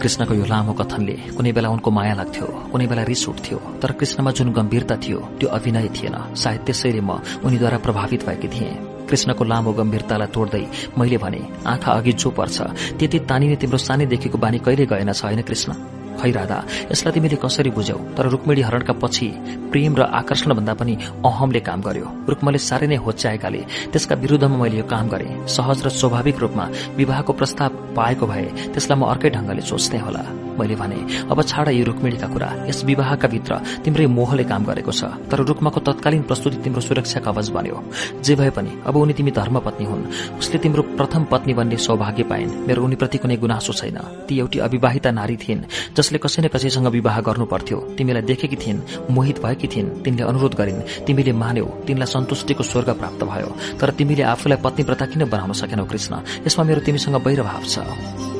कृष्णको 0.00 0.34
यो 0.34 0.44
लामो 0.44 0.72
कथनले 0.72 1.16
कुनै 1.36 1.52
बेला 1.52 1.68
उनको 1.68 1.90
माया 1.90 2.14
लाग्थ्यो 2.14 2.46
कुनै 2.72 2.86
बेला 2.86 3.02
रिस 3.02 3.28
उठ्थ्यो। 3.28 3.58
तर 3.82 3.92
कृष्णमा 3.92 4.30
जुन 4.30 4.52
गम्भीरता 4.52 4.96
थियो 4.96 5.18
त्यो 5.38 5.48
अभिनय 5.48 5.88
थिएन। 5.96 6.16
सायद 6.34 6.60
त्यसैले 6.66 7.00
म 7.00 7.20
उनीद्वारा 7.44 7.78
प्रभावित 7.78 8.26
भएकी 8.26 8.48
थिएँ। 8.48 8.74
कृष्णको 9.08 9.44
लामो 9.44 9.72
गम्भीरतालाई 9.72 10.28
तोड्दै 10.28 10.64
मैले 10.98 11.18
भने 11.18 11.40
आँखा 11.66 11.92
अघि 11.92 12.12
जो 12.12 12.30
पर्छ 12.30 12.56
त्यति 12.98 13.18
तानिने 13.28 13.56
तिम्रो 13.56 13.78
सानैदेखिको 13.78 14.38
बानी 14.38 14.58
कहिले 14.58 14.86
गएनछ 14.86 15.24
होइन 15.24 15.42
कृष्ण? 15.42 15.72
खै 16.18 16.30
राधा 16.30 16.58
यसलाई 16.92 17.12
तिमीले 17.14 17.36
कसरी 17.38 17.70
बुझ्यौ? 17.70 17.98
तर 18.16 18.24
रुक्मिणी 18.34 18.62
हरणका 18.62 18.92
पछि 19.02 19.28
प्रेम 19.70 19.92
र 19.96 20.02
आकर्षण 20.20 20.50
भन्दा 20.58 20.74
पनि 20.74 20.94
अहमले 21.24 21.60
काम 21.60 21.80
गर्यो। 21.80 22.06
रुक्मले 22.28 22.58
साह्रै 22.58 22.86
नै 22.86 22.98
होच्याएकाले 23.06 23.60
त्यसका 23.92 24.14
विरूद्धमा 24.22 24.56
मैले 24.58 24.76
यो 24.78 24.84
काम 24.84 25.06
गरे। 25.08 25.28
सहज 25.46 25.78
र 25.86 25.88
स्वाभाविक 25.90 26.36
रूपमा 26.38 26.64
विवाहको 26.98 27.32
प्रस्ताव 27.32 27.70
पाएको 27.96 28.26
भए 28.26 28.46
त्यसलाई 28.74 28.98
म 28.98 29.02
अर्कै 29.06 29.30
ढंगले 29.30 29.62
सोच्ने 29.62 29.98
होला। 29.98 30.22
मैले 30.58 30.74
भने 30.74 30.98
अब 31.30 31.38
छाड 31.40 31.68
यी 31.70 31.82
रुक्मिणीका 31.86 32.26
कुरा। 32.34 32.48
यस 32.66 32.82
विवाहका 32.84 33.28
भित्र 33.30 33.52
तिम्रै 33.84 34.06
मोहले 34.10 34.44
काम 34.44 34.62
गरेको 34.66 34.90
छ। 34.90 35.06
तर 35.30 35.38
रुक्माको 35.46 35.80
तत्कालीन 35.86 36.22
प्रस्तुति 36.26 36.58
तिम्रो 36.66 36.82
सुरक्षा 36.82 37.20
कवच 37.22 37.48
बन्यो। 37.54 37.78
जे 38.26 38.34
भए 38.34 38.50
पनि 38.50 38.82
अब 38.82 38.96
उनी 38.96 39.12
तिमी 39.14 39.30
धर्मपत्नी 39.38 39.86
हुन्। 39.86 40.02
उसले 40.38 40.58
तिम्रो 40.58 40.82
प्रथम 40.98 41.22
पत्नी 41.30 41.54
बन्ने 41.54 41.76
सौभाग्य 41.78 42.22
पाइन्। 42.26 42.66
मेरो 42.66 42.82
उनीप्रति 42.82 43.18
कुनै 43.22 43.36
गुनासो 43.38 43.72
छैन। 43.72 43.98
ती 44.26 44.38
एउटी 44.38 44.58
अविवाहिता 44.58 45.10
नारी 45.14 45.36
थिइन् 45.38 45.62
जसले 46.08 46.18
कसै 46.24 46.40
न 46.40 46.48
कसैसँग 46.48 46.88
विवाह 46.88 47.20
गर्नु 47.20 47.44
पर्थ्यो 47.52 47.78
तिमीलाई 47.96 48.24
देखेकी 48.24 48.56
थिइन् 48.56 48.80
मोहित 49.12 49.44
भएकी 49.44 49.68
थिइन् 49.68 49.88
तिनले 50.04 50.22
अनुरोध 50.24 50.54
गरिन् 50.56 51.04
तिमीले 51.04 51.32
मान्यौ 51.36 51.66
तिनलाई 51.84 52.08
सन्तुष्टिको 52.08 52.64
स्वर्ग 52.64 52.88
प्राप्त 52.96 53.20
भयो 53.28 53.50
तर 53.76 53.92
तिमीले 53.92 54.24
आफूलाई 54.32 54.58
पत्नी 54.64 54.88
प्रथा 54.88 55.06
किन 55.12 55.28
बनाउन 55.28 55.52
सकेनौ 55.52 55.84
कृष्ण? 55.84 56.12
यसमा 56.48 56.64
मेरो 56.64 56.80
तिमीसँग 56.80 57.20
वैरभाव 57.20 57.62
छ। 57.68 58.37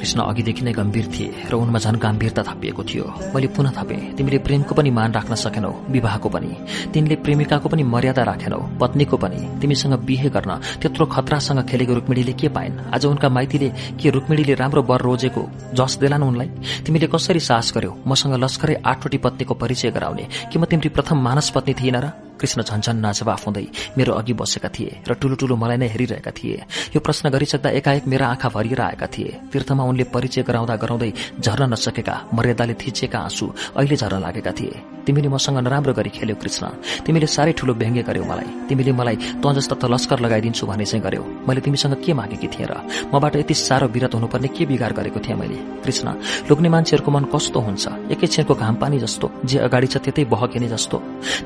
कृष्ण 0.00 0.20
अघिदेखि 0.20 0.64
नै 0.64 0.72
गम्भीर 0.72 1.06
थिए 1.06 1.34
र 1.50 1.54
उनमा 1.54 1.78
झन् 1.78 1.96
गम्भीरता 1.96 2.42
थपिएको 2.42 2.82
थियो। 2.84 3.04
मैले 3.34 3.46
पुनः 3.46 3.70
थपे 3.70 4.16
तिमीले 4.16 4.38
प्रेमको 4.38 4.74
पनि 4.74 4.90
मान 4.90 5.12
राख्न 5.12 5.34
सकेनौ 5.34 5.72
विवाहको 5.90 6.28
पनि। 6.28 6.56
तिमीले 6.94 7.16
प्रेमिकाको 7.16 7.68
पनि 7.68 7.82
मर्यादा 7.82 8.22
राखेनौ 8.22 8.60
पत्नीको 8.80 9.16
पनि। 9.16 9.60
तिमीसँग 9.60 9.92
बिहे 9.92 10.30
गर्न 10.30 10.60
त्यत्रो 10.80 11.06
खतरासँग 11.06 11.68
खेलेको 11.68 11.94
रुक्मिणीले 11.94 12.32
के 12.32 12.48
पाइन्? 12.48 12.78
आज 12.94 13.06
उनका 13.06 13.28
माइतीले 13.28 13.72
के 14.00 14.10
रुक्मिणीले 14.10 14.54
राम्रो 14.54 14.82
वर 14.82 15.00
रोजेको 15.00 15.42
जस 15.74 15.98
देलान् 16.00 16.22
उनलाई? 16.22 16.48
तिमीले 16.86 17.06
कसरी 17.06 17.40
साहस 17.40 17.72
गर्यौ? 17.76 17.96
मसँग 18.06 18.34
लस्करै 18.34 18.74
आठवटी 18.86 19.18
पत्नीको 19.18 19.54
परिचय 19.54 19.90
गराउने। 19.90 20.28
कि 20.52 20.58
म 20.58 20.64
तिम्री 20.64 20.88
प्रथम 20.88 21.20
मानस 21.20 21.50
पत्नी 21.50 21.74
थिइन 21.74 21.96
र? 21.96 22.29
कृष्ण 22.40 22.62
झन्झन 22.62 22.96
नाजवाफ 22.96 23.46
हुँदै 23.46 23.66
मेरो 23.98 24.12
अघि 24.16 24.32
बसेका 24.32 24.68
थिए 24.72 25.02
र 25.08 25.12
ठूलो 25.20 25.34
ठूलो 25.36 25.56
मलाई 25.56 25.76
नै 25.76 25.88
हेरिरहेका 25.92 26.30
थिए। 26.32 26.56
यो 26.94 27.00
प्रश्न 27.00 27.28
गरिसक्दा 27.30 27.70
एकाएक 27.78 28.06
मेरा 28.08 28.26
आँखा 28.26 28.48
भरिएर 28.48 28.80
आएका 28.80 29.06
थिए। 29.06 29.30
तीर्थमा 29.52 29.84
उनले 29.84 30.04
परिचय 30.08 30.42
गराउँदा 30.48 30.76
गराउँदै 30.76 31.12
झर्न 31.40 31.72
नसकेका 31.72 32.14
मर्यादाले 32.34 32.74
थिचिएका 32.80 33.18
आँसु 33.18 33.46
अहिले 33.76 33.96
झर्न 33.96 34.20
लागेका 34.20 34.52
थिए। 34.52 34.74
तिमीले 35.06 35.28
मसँग 35.28 35.58
नराम्रो 35.58 35.92
गरी 35.92 36.10
खेल्यौ 36.10 36.36
कृष्ण। 36.36 36.64
तिमीले 37.04 37.26
साह्रै 37.26 37.52
ठूलो 37.58 37.72
व्यङ्ग्य 37.74 38.02
गर्यौ 38.08 38.24
मलाई। 38.24 38.48
तिमीले 38.68 38.92
मलाई 38.92 39.16
त 39.42 39.44
जस्ता 39.56 39.74
त 39.76 39.84
लस्कर 39.92 40.20
लगाइदिन्छु 40.20 40.66
भने 40.66 40.84
चाहिँ 40.84 41.02
गर्यौ। 41.04 41.24
मैले 41.48 41.60
तिमीसँग 41.60 41.94
के 42.04 42.12
मागेकी 42.12 42.48
थिएँ 42.48 42.68
र 42.70 42.74
मबाट 43.12 43.36
यति 43.36 43.54
साह्रो 43.54 43.86
विरत 43.88 44.14
हुनुपर्ने 44.14 44.48
के 44.54 44.64
बिगार 44.70 44.92
गरेको 44.92 45.20
थिएँ 45.20 45.36
मैले? 45.36 45.58
कृष्ण 45.84 46.06
लोग्ने 46.48 46.68
मान्छेहरूको 46.68 47.10
मन 47.10 47.24
कस्तो 47.32 47.60
हुन्छ? 47.60 47.84
एकैछिनको 48.12 48.54
घाम 48.54 48.74
पानी 48.76 48.98
जस्तो 49.00 49.26
जे 49.44 49.58
अगाडि 49.66 49.86
छ 49.86 49.96
त्यतै 50.04 50.24
बहकिने 50.30 50.68
जस्तो। 50.68 50.96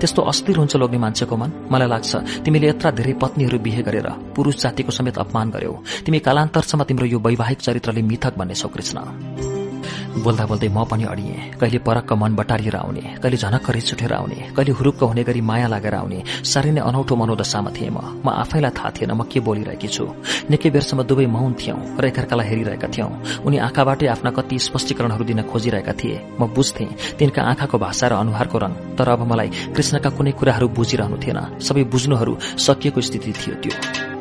त्यस्तो 0.00 0.20
अस्थिर 0.22 0.56
हुन्छ 0.58 0.76
लोग्ने 0.84 0.98
मान्छेको 1.00 1.36
मन 1.36 1.50
मलाई 1.72 1.88
लाग्छ 1.88 2.12
तिमीले 2.44 2.68
यत्र 2.68 2.90
धेरै 3.00 3.12
पत्नीहरू 3.16 3.58
बिहे 3.64 3.82
गरेर 3.82 4.08
पुरूष 4.36 4.56
जातिको 4.62 4.92
समेत 4.92 5.18
अपमान 5.24 5.50
गर्यौ। 5.50 5.74
तिमी 6.04 6.18
कालान्तरसम्म 6.20 6.82
तिम्रो 6.84 7.06
यो 7.08 7.18
वैवाहिक 7.18 7.58
चरित्रले 7.58 8.02
मिथक 8.04 8.34
भन्नेछौ 8.36 8.68
कृष्ण। 8.68 9.63
बोल्दा 10.22 10.44
बोल्दै 10.46 10.68
म 10.68 10.84
पनि 10.86 11.04
अडिएँ। 11.10 11.58
कहिले 11.58 11.78
परक्क 11.82 12.12
मन 12.14 12.32
बटारिएर 12.38 12.76
आउने 12.76 13.02
कहिले 13.22 13.36
झनक्क 13.36 13.70
रिस 13.74 13.92
उठेर 13.94 14.12
आउने 14.14 14.38
कहिले 14.54 14.72
हुरुक्क 14.78 15.02
हुने 15.10 15.22
गरी 15.26 15.40
माया 15.40 15.66
लागेर 15.74 15.94
आउने 15.94 16.18
साह्रै 16.46 16.70
नै 16.70 16.80
अनौठो 16.80 17.14
मनोदशामा 17.16 17.70
थिएँ 17.74 17.90
म। 17.90 17.98
म 18.22 18.26
आफैलाई 18.30 18.72
थाहा 18.78 18.90
थिएन 18.94 19.12
म 19.12 19.26
के 19.26 19.40
बोलिरहेकी 19.40 19.88
छु। 19.90 20.04
निकै 20.50 20.70
बेरसम्म 20.70 21.02
दुवै 21.02 21.26
मौन 21.26 21.52
थियौं 21.58 21.98
र 21.98 22.04
एकअर्कालाई 22.06 22.46
हेरिरहेका 22.46 22.88
थियौं। 22.94 23.10
उनी 23.42 23.56
आँखाबाटै 23.66 24.06
आफ्ना 24.14 24.30
कति 24.38 24.56
स्पष्टीकरणहरू 24.68 25.24
दिन 25.24 25.42
खोजिरहेका 25.50 25.92
थिए। 25.98 26.16
म 26.38 26.46
बुझ्थे 26.54 26.86
तिनका 27.18 27.42
आँखाको 27.42 27.76
भाषा 27.78 28.06
र 28.08 28.12
अनुहारको 28.22 28.58
रंग 28.58 28.74
तर 28.96 29.08
अब 29.08 29.20
मलाई 29.26 29.48
कृष्णका 29.74 30.10
कुनै 30.14 30.32
कुराहरू 30.38 30.66
बुझिरहनु 30.70 31.16
थिएन। 31.18 31.38
सबै 31.58 31.84
बुझ्नुहरू 31.90 32.32
सकिएको 32.56 33.00
स्थिति 33.00 33.32
थियो 33.34 33.54
त्यो। 33.62 34.13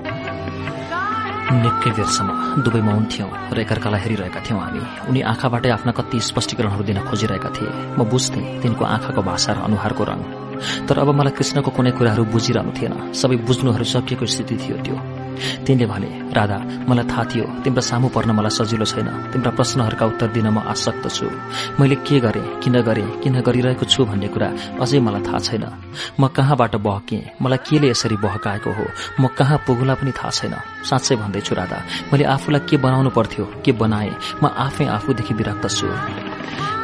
निकै 1.52 1.92
बेरसम्म 1.98 2.30
दुवै 2.64 2.82
मौन 2.88 3.04
थियौं 3.12 3.30
र 3.52 3.58
एकअर्कालाई 3.64 4.00
हेरिरहेका 4.04 4.40
थियौं 4.46 4.60
हामी। 4.64 4.82
उनी 5.10 5.22
आँखाबाटै 5.32 5.70
आफ्ना 5.78 5.92
कति 5.98 6.18
स्पष्टीकरणहरू 6.30 6.84
दिन 6.90 7.00
खोजिरहेका 7.10 7.50
थिए। 7.56 7.72
म 7.98 8.00
बुझ्थे 8.12 8.42
तिनको 8.62 8.84
आँखाको 8.96 9.22
भाषा 9.22 9.52
र 9.54 9.58
अनुहारको 9.68 10.04
रंग 10.10 10.24
तर 10.88 10.96
अब 11.04 11.10
मलाई 11.20 11.34
कृष्णको 11.38 11.70
कुनै 11.76 11.92
कुराहरू 11.98 12.24
बुझिरहनु 12.34 12.72
थिएन। 12.78 12.94
सबै 13.12 13.36
बुझ्नुहरू 13.48 13.86
सकिएको 13.94 14.26
स्थिति 14.26 14.56
थियो 14.62 14.78
त्यो। 14.86 14.98
तिनले 15.66 15.86
भने 15.86 16.10
राधा 16.34 16.58
मलाई 16.90 17.06
थाहा 17.12 17.24
थियो 17.32 17.46
तिम्रो 17.64 17.82
सामु 17.82 18.08
पर्न 18.16 18.32
मलाई 18.38 18.54
सजिलो 18.58 18.86
छैन। 18.86 19.10
तिम्रा 19.32 19.52
प्रश्नहरूका 19.58 20.06
उत्तर 20.06 20.28
दिन 20.36 20.48
म 20.50 20.58
आसक्त 20.74 21.06
छु। 21.08 21.28
मैले 21.80 21.96
के 22.08 22.20
गरेँ 22.20 22.60
किन 22.62 22.76
गरेँ 22.82 23.10
किन 23.22 23.36
गरिरहेको 23.42 23.86
छु 23.86 24.06
भन्ने 24.06 24.28
कुरा 24.34 24.50
अझै 24.82 25.00
मलाई 25.00 25.22
थाहा 25.28 25.40
छैन। 25.40 25.64
म 26.20 26.28
कहाँबाट 26.28 26.76
बहकेँ? 26.82 27.22
मलाई 27.42 27.60
केले 27.66 27.88
यसरी 27.94 28.18
बहकाएको 28.18 28.72
हो? 28.72 28.86
म 29.22 29.28
कहाँ 29.38 29.58
पुगुला 29.68 29.94
पनि 30.00 30.12
थाहा 30.12 30.30
छैन। 30.30 30.56
साँच्चै 30.90 31.16
भन्दैछु 31.22 31.54
राधा 31.56 31.78
मैले 32.12 32.24
आफूलाई 32.36 32.62
के 32.70 32.78
बनाउनु 32.78 33.10
पर्थ्यो 33.10 33.46
के 33.66 33.72
बनाए? 33.72 34.12
म 34.44 34.46
आफै 34.48 34.86
आफूदेखि 34.98 35.34
विरक्त 35.34 35.66
छु। 35.70 35.88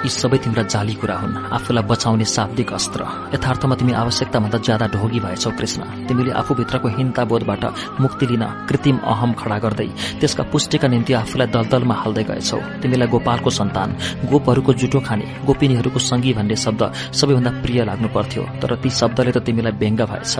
यी 0.04 0.10
सबै 0.10 0.38
तिम्रा 0.44 0.64
जाली 0.64 0.94
कुरा 0.96 1.16
हुन्। 1.22 1.36
आफूलाई 1.52 1.84
बचाउने 1.84 2.26
शाब्दिक 2.26 2.72
अस्त्र। 2.74 3.02
यथार्थमा 3.36 3.76
तिमी 3.76 3.94
आवश्यकताभन्दा 4.04 4.58
ज्यादा 4.68 4.86
ढोगी 4.96 5.20
भएछौ 5.20 5.52
कृष्ण। 5.60 5.82
तिमीले 6.08 6.32
आफूभित्रको 6.42 6.88
हिंताबोधबाट 6.98 7.64
मुक्ति 8.00 8.26
लिन 8.32 8.44
कृत्रिम 8.70 8.98
अहम 9.04 9.32
खड़ा 9.36 9.58
गर्दै 9.60 9.90
त्यसका 10.20 10.44
पुष्टिका 10.52 10.88
निम्ति 10.88 11.14
आफूलाई 11.14 11.48
दलदलमा 11.52 11.96
हाल्दै 12.02 12.24
गएछौ। 12.30 12.60
तिमीलाई 12.82 13.08
गोपालको 13.14 13.50
सन्तान 13.50 13.90
गोपहरूको 14.32 14.72
जुटो 14.80 15.00
खाने 15.04 15.26
गोपिनीहरूको 15.46 16.00
संगी 16.00 16.32
भन्ने 16.34 16.56
शब्द 16.56 16.82
सबैभन्दा 17.20 17.52
प्रिय 17.62 17.80
लाग्नु 17.84 18.08
पर्थ्यो 18.16 18.44
तर 18.62 18.72
ती 18.80 18.90
शब्दले 18.90 19.32
त 19.32 19.44
तिमीलाई 19.44 19.74
व्यङ्ग 19.76 20.02
भएछ। 20.08 20.36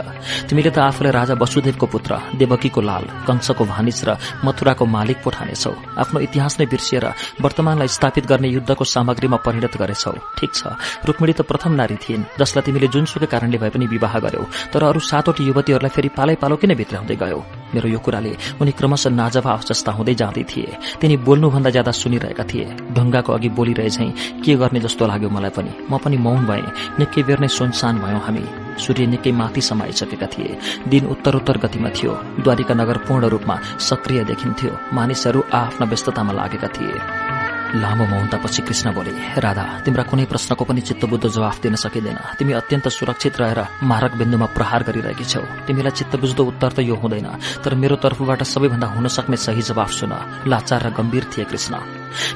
तिमीले 0.48 0.72
त 0.72 0.78
आफूलाई 0.80 1.12
राजा 1.12 1.34
वसुदेवको 1.36 1.86
पुत्र 1.86 2.12
देवकीको 2.40 2.82
लाल 2.82 3.04
कंसको 3.28 3.64
भानिस 3.66 4.00
र 4.08 4.10
मथुराको 4.46 4.86
मालिक 4.88 5.18
पो 5.20 5.30
ठानेछौ 5.36 5.74
आफ्नो 6.00 6.18
इतिहास 6.28 6.54
नै 6.60 6.66
बिर्सिएर 6.72 7.06
वर्तमानलाई 7.44 7.88
स्थापित 7.92 8.26
गर्ने 8.32 8.48
युद्धको 8.50 8.84
सामग्रीमा 8.86 9.38
परिणत 9.50 9.74
गरेछौ। 9.82 10.14
ठिक 10.38 10.54
छ। 10.54 10.62
रुक्मिणी 11.10 11.34
त 11.34 11.42
प्रथम 11.42 11.74
नारी 11.74 11.98
थिइन् 11.98 12.30
जसलाई 12.38 12.62
तिमीले 12.62 12.88
जुनसुकै 12.94 13.26
कारणले 13.26 13.58
भए 13.58 13.70
पनि 13.74 13.86
विवाह 13.90 14.14
गर्यौ। 14.22 14.46
तर 14.74 14.84
अरू 14.86 15.00
सातवटी 15.02 15.44
युवतीहरूलाई 15.50 15.90
फेरि 15.90 16.10
पालै 16.14 16.36
पालो 16.38 16.56
किन 16.62 16.74
भित्राउँदै 16.78 17.16
गयो? 17.16 17.40
मेरो 17.74 17.88
यो 17.90 18.00
कुराले 18.00 18.38
उनी 18.62 18.72
क्रमशः 18.72 19.10
नाजवाफ 19.10 19.66
जस्ता 19.66 19.92
हुँदै 19.92 20.14
जाँदै 20.14 20.44
थिए। 20.44 20.78
तिनी 21.02 21.18
बोल्नुभन्दा 21.18 21.70
ज्यादा 21.70 21.92
सुनिरहेका 21.92 22.44
थिए। 22.44 22.66
ढुङ्गाको 22.94 23.34
अघि 23.34 23.50
बोलिरहे 23.50 23.90
झैं 23.90 24.42
के 24.46 24.56
गर्ने 24.56 24.80
जस्तो 24.80 25.08
लाग्यो 25.08 25.30
मलाई 25.30 25.50
पनि? 25.50 25.72
म 25.92 25.98
पनि 25.98 26.18
मौन 26.18 26.46
भए। 26.46 26.62
निकै 27.00 27.24
बेर 27.24 27.40
नै 27.40 27.48
सुनसान 27.48 28.00
भयौं 28.00 28.22
हामी। 28.22 28.46
सूर्य 28.80 29.06
निकै 29.06 29.32
माथि 29.32 29.62
समाइसकेका 29.62 30.28
थिए। 30.28 30.58
दिन 30.88 31.06
उत्तरोत्तर 31.06 31.58
गतिमा 31.58 31.90
थियो। 31.90 32.14
द्वारिका 32.40 32.74
नगर 32.74 32.98
पूर्ण 32.98 33.26
रूपमा 33.26 33.56
सक्रिय 33.80 34.24
देखिन्थ्यो। 34.24 34.72
मानिसहरू 34.94 35.44
आफ्ना 35.54 35.86
व्यस्ततामा 35.86 36.34
लागेका 36.34 36.68
थिए। 36.68 37.49
लामो 37.76 38.06
मौनतापछि 38.06 38.62
कृष्ण 38.62 38.94
बोले 38.94 39.12
राधा 39.38 39.64
तिम्रा 39.86 40.04
कुनै 40.10 40.26
प्रश्नको 40.26 40.64
पनि 40.66 40.82
चित्तबुद्ध 40.82 41.26
जवाफ 41.30 41.62
दिन 41.62 41.76
सकिँदैन। 41.76 42.18
तिमी 42.38 42.54
अत्यन्त 42.54 42.88
सुरक्षित 42.90 43.38
रहेर 43.42 43.60
मारक 43.84 44.14
बिन्दुमा 44.18 44.46
प्रहार 44.58 44.84
गरिरहेकी 44.84 45.26
छौ। 45.26 45.42
तिमीलाई 45.68 45.94
चित्तबुझ्दो 45.94 46.44
उत्तर 46.44 46.72
त 46.74 46.80
यो 46.82 46.96
हुँदैन 46.96 47.30
तर 47.62 47.76
मेरो 47.76 47.96
तर्फबाट 48.02 48.44
सबैभन्दा 48.44 48.88
हुन 48.90 49.08
सक्ने 49.08 49.38
सही 49.38 49.62
जवाफ 49.62 49.92
सुन। 49.92 50.14
लाचार 50.50 50.82
र 50.82 50.90
गम्भीर 50.98 51.24
थिए 51.30 51.46
कृष्ण। 51.46 51.78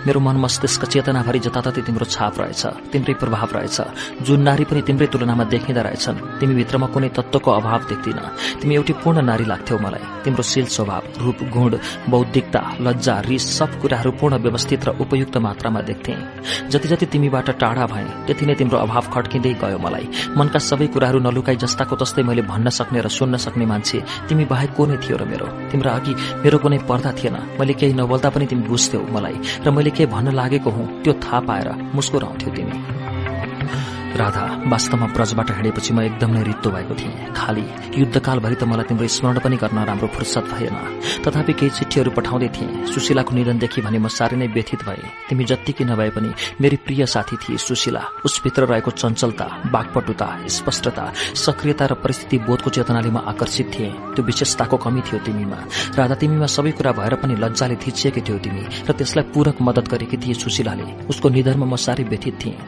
मेरो 0.05 0.19
मन 0.21 0.37
मस्तिष्क 0.37 0.85
चेतनाभरि 0.85 1.39
जताततै 1.39 1.81
तिम्रो 1.81 2.05
छाप 2.05 2.37
रहेछ 2.39 2.93
तिम्रै 2.93 3.13
प्रभाव 3.17 3.49
रहेछ। 3.57 3.77
जुन 4.21 4.41
नारी 4.45 4.63
पनि 4.69 4.81
तिम्रै 4.85 5.07
तुलनामा 5.09 5.43
देखिँदा 5.49 5.81
रहेछन् 5.81 6.37
तिमी 6.39 6.53
भित्रमा 6.55 6.87
कुनै 6.93 7.09
तत्वको 7.09 7.49
अभाव 7.51 7.81
देख्दिन। 7.89 8.19
तिमी 8.61 8.73
एउटी 8.75 8.93
पूर्ण 9.01 9.25
नारी 9.25 9.45
लाग्थ्यौ 9.49 9.77
मलाई। 9.81 10.05
तिम्रो 10.23 10.43
शील 10.43 10.65
स्वभाव 10.69 11.03
रूप 11.19 11.37
गुण 11.49 11.71
बौद्धिकता 12.05 12.61
लज्जा 12.85 13.15
रिस 13.25 13.43
सब 13.57 13.81
कुराहरू 13.81 14.11
पूर्ण 14.21 14.37
व्यवस्थित 14.37 14.85
र 14.85 14.89
उपयुक्त 15.23 15.38
मात्रामा 15.38 15.81
देख्थे। 15.81 16.13
जति 16.69 16.88
जति 16.88 17.06
तिमीबाट 17.06 17.49
टाढा 17.59 17.85
भए 17.88 18.03
त्यति 18.27 18.45
नै 18.45 18.56
तिम्रो 18.56 18.77
अभाव 18.77 19.06
खड्किँदै 19.13 19.53
गयो 19.56 19.79
मलाई। 19.79 20.35
मनका 20.38 20.59
सबै 20.59 20.88
कुराहरू 20.91 21.19
नलुकाई 21.23 21.56
जस्ताको 21.56 21.95
तस्तै 21.95 22.23
मैले 22.27 22.43
भन्न 22.43 22.69
सक्ने 22.69 22.99
र 22.99 23.07
सुन्न 23.07 23.38
सक्ने 23.39 23.65
मान्छे 23.65 24.03
तिमी 24.27 24.45
बाहेक 24.51 24.72
को 24.75 24.83
नै 24.85 24.97
थियो 24.99 25.15
र 25.17 25.23
मेरो? 25.23 25.47
तिम्रो 25.72 25.89
अघि 25.89 26.13
मेरो 26.43 26.57
कुनै 26.59 26.77
पर्दा 26.83 27.11
थिएन। 27.15 27.38
मैले 27.59 27.73
केही 27.79 27.93
नबोल्दा 27.95 28.29
पनि 28.35 28.45
तिमी 28.51 28.67
बुझ्थ्यौ 28.67 29.01
मलाई। 29.15 29.38
र 29.63 29.67
मैले 29.72 29.91
के 29.95 30.03
भन्न 30.11 30.35
लागेको 30.35 30.69
हुँ 30.69 30.85
त्यो 31.03 31.13
थाहा 31.23 31.39
पाएर 31.47 31.67
मुस्कुराउँथ्यौ 31.95 32.51
तिमी। 32.56 33.12
राधा 34.13 34.42
वास्तवमा 34.69 35.06
ब्रजबाट 35.10 35.49
हिँडेपछि 35.51 35.94
म 35.94 36.01
एकदम 36.01 36.38
रित्तो 36.46 36.69
भएको 36.69 36.96
थिएँ। 36.96 37.33
खाली 37.33 37.65
युद्धकालभरि 37.97 38.56
त 38.56 38.63
मलाई 38.69 38.85
तिम्रो 38.85 39.08
स्मरण 39.10 39.40
पनि 39.42 39.58
गर्न 39.58 39.79
राम्रो 39.90 40.08
फुर्सद 40.13 40.46
भएन। 40.53 40.76
तथापि 41.26 41.53
केही 41.58 41.69
चिठीहरू 41.74 42.12
पठाउँदै 42.13 42.49
थिएँ। 42.53 42.85
सुशीलाको 42.94 43.33
निधनदेखि 43.33 43.81
भने 43.81 43.97
म 43.97 44.08
साह्रै 44.13 44.38
नै 44.38 44.47
व्यथित 44.53 44.85
भए। 44.85 45.01
तिमी 45.29 45.44
जत्तिकी 45.49 45.83
नभए 45.90 46.10
पनि 46.13 46.29
मेरी 46.62 46.78
प्रिय 46.85 47.06
साथी 47.10 47.35
थिए 47.42 47.58
सुशीला। 47.58 48.01
उसभित्र 48.22 48.62
रहेको 48.69 48.92
चञ्चलता 48.94 49.46
बाघपटुता 49.74 50.28
स्पष्टता 50.46 51.06
सक्रियता 51.33 51.85
र 51.85 51.94
परिस्थिति 51.97 52.38
बोधको 52.46 52.69
चेतनाले 52.69 53.10
म 53.10 53.17
आकर्षित 53.33 53.67
थिएँ। 53.74 53.92
त्यो 54.13 54.26
विशेषताको 54.29 54.78
कमी 54.78 55.01
थियो 55.10 55.26
तिमीमा। 55.26 55.58
राधा 55.97 56.15
तिमीमा 56.22 56.47
सबै 56.53 56.72
कुरा 56.78 56.92
भएर 57.01 57.15
पनि 57.17 57.33
लज्जाले 57.42 57.76
थिचिएकी 57.81 58.22
थियो 58.22 58.38
तिमी 58.46 58.62
र 58.85 58.92
त्यसलाई 58.94 59.26
पूरक 59.33 59.58
मदत 59.58 59.90
गरेकी 59.90 60.17
थिए 60.22 60.38
सुशीलाले। 60.38 61.10
उसको 61.10 61.29
निधनमा 61.33 61.65
म 61.65 61.76
साह्रै 61.81 62.06
व्यथित 62.06 62.38
थिएँ। 62.38 62.62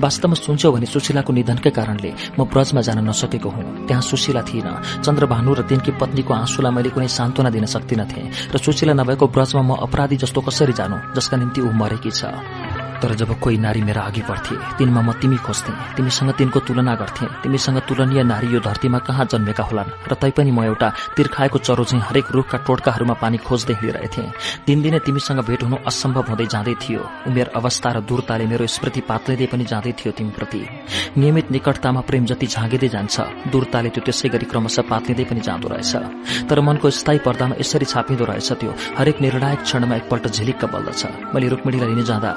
वास्तवमा 0.00 0.34
सुन्छौ 0.34 0.72
भने 0.72 0.86
सुशीलाको 0.88 1.32
निधनकै 1.32 1.70
कारणले 1.70 2.10
म 2.38 2.44
ब्रजमा 2.48 2.80
जान 2.80 2.98
नसकेको 3.04 3.48
हुँ। 3.48 3.86
त्यहाँ 3.86 4.02
सुशीला 4.02 4.42
थिइन। 4.48 4.68
चन्द्रभानु 5.04 5.50
र 5.54 5.60
तिनकी 5.68 5.92
पत्नीको 6.00 6.32
आँसुलाई 6.34 6.72
मैले 6.72 6.90
कुनै 6.90 7.08
सान्त्वना 7.08 7.50
दिन 7.50 7.66
सक्दिनथे 7.68 8.22
र 8.52 8.56
सुशीला 8.56 8.92
नभएको 8.96 9.24
ब्रजमा 9.28 9.62
म 9.62 9.70
अपराधी 9.84 10.16
जस्तो 10.22 10.40
कसरी 10.40 10.72
जानु 10.72 10.96
जसका 11.14 11.36
निम्ति 11.36 11.60
ऊ 11.60 11.70
मरेकी 11.72 12.10
छ। 12.10 12.77
तर 13.02 13.14
जब 13.14 13.38
कोही 13.40 13.58
नारी 13.58 13.82
मेरा 13.82 14.02
अघि 14.02 14.22
बढ्थे 14.28 14.54
तिनमा 14.78 15.00
म 15.00 15.12
तिमी 15.20 15.36
खोज्थे 15.38 15.72
तिमीसँग 15.96 16.30
तिनको 16.38 16.58
तुलना 16.66 16.94
गर्थे 16.94 17.26
तिमीसँग 17.42 17.78
तुलनीय 17.88 18.22
नारी 18.22 18.48
यो 18.54 18.60
धरतीमा 18.60 18.98
कहाँ 19.06 19.24
जन्मेका 19.32 19.64
होलान्? 19.64 19.90
र 20.10 20.14
तैपनि 20.14 20.50
म 20.50 20.64
एउटा 20.64 20.88
तिर्खाएको 21.16 21.58
चरो 21.58 21.84
चाहिँ 21.84 22.02
हरेक 22.08 22.26
रुखका 22.34 22.58
टोटकाहरूमा 22.66 23.14
पानी 23.22 23.38
खोज्दै 23.38 23.74
हिँडिरहेथे। 23.80 24.22
दिनदिनै 24.66 24.98
तिमीसँग 25.06 25.40
भेट 25.48 25.62
हुनु 25.62 25.76
असम्भव 25.86 26.26
हुँदै 26.28 26.46
जाँदै 26.46 26.74
थियो। 26.82 27.02
उमेर 27.28 27.48
अवस्था 27.54 27.88
र 27.92 28.00
दूरताले 28.02 28.46
मेरो 28.46 28.66
स्मृति 28.66 29.00
पात्लिँदै 29.10 29.46
पनि 29.46 29.64
जाँदै 29.64 29.92
थियो 29.98 30.12
तिमीप्रति। 30.18 30.60
नियमित 31.18 31.50
निकटतामा 31.50 32.00
प्रेम 32.08 32.24
जति 32.30 32.46
झाँगिँदै 32.46 32.88
जान्छ 32.88 33.16
दूरताले 33.52 33.88
त्यो 33.94 34.02
त्यसै 34.06 34.28
गरी 34.28 34.46
क्रमशः 34.50 34.82
पात्लिँदै 34.90 35.24
पनि 35.30 35.40
जाँदो 35.40 35.68
रहेछ। 35.68 35.92
तर 36.48 36.60
मनको 36.60 36.90
स्थायी 36.90 37.18
पर्दामा 37.26 37.54
यसरी 37.60 37.86
छापिँदो 37.86 38.24
रहेछ 38.24 38.52
त्यो। 38.60 38.72
हरेक 38.98 39.16
निर्णायक 39.20 39.60
क्षणमा 39.62 39.94
एकपल्ट 39.96 40.26
झिलिक्क 40.28 40.64
बल्दछ। 40.74 41.02
मैले 41.34 41.48
रुक्मिणीलाई 41.48 41.88
लिन 41.94 42.04
जाँदा 42.04 42.30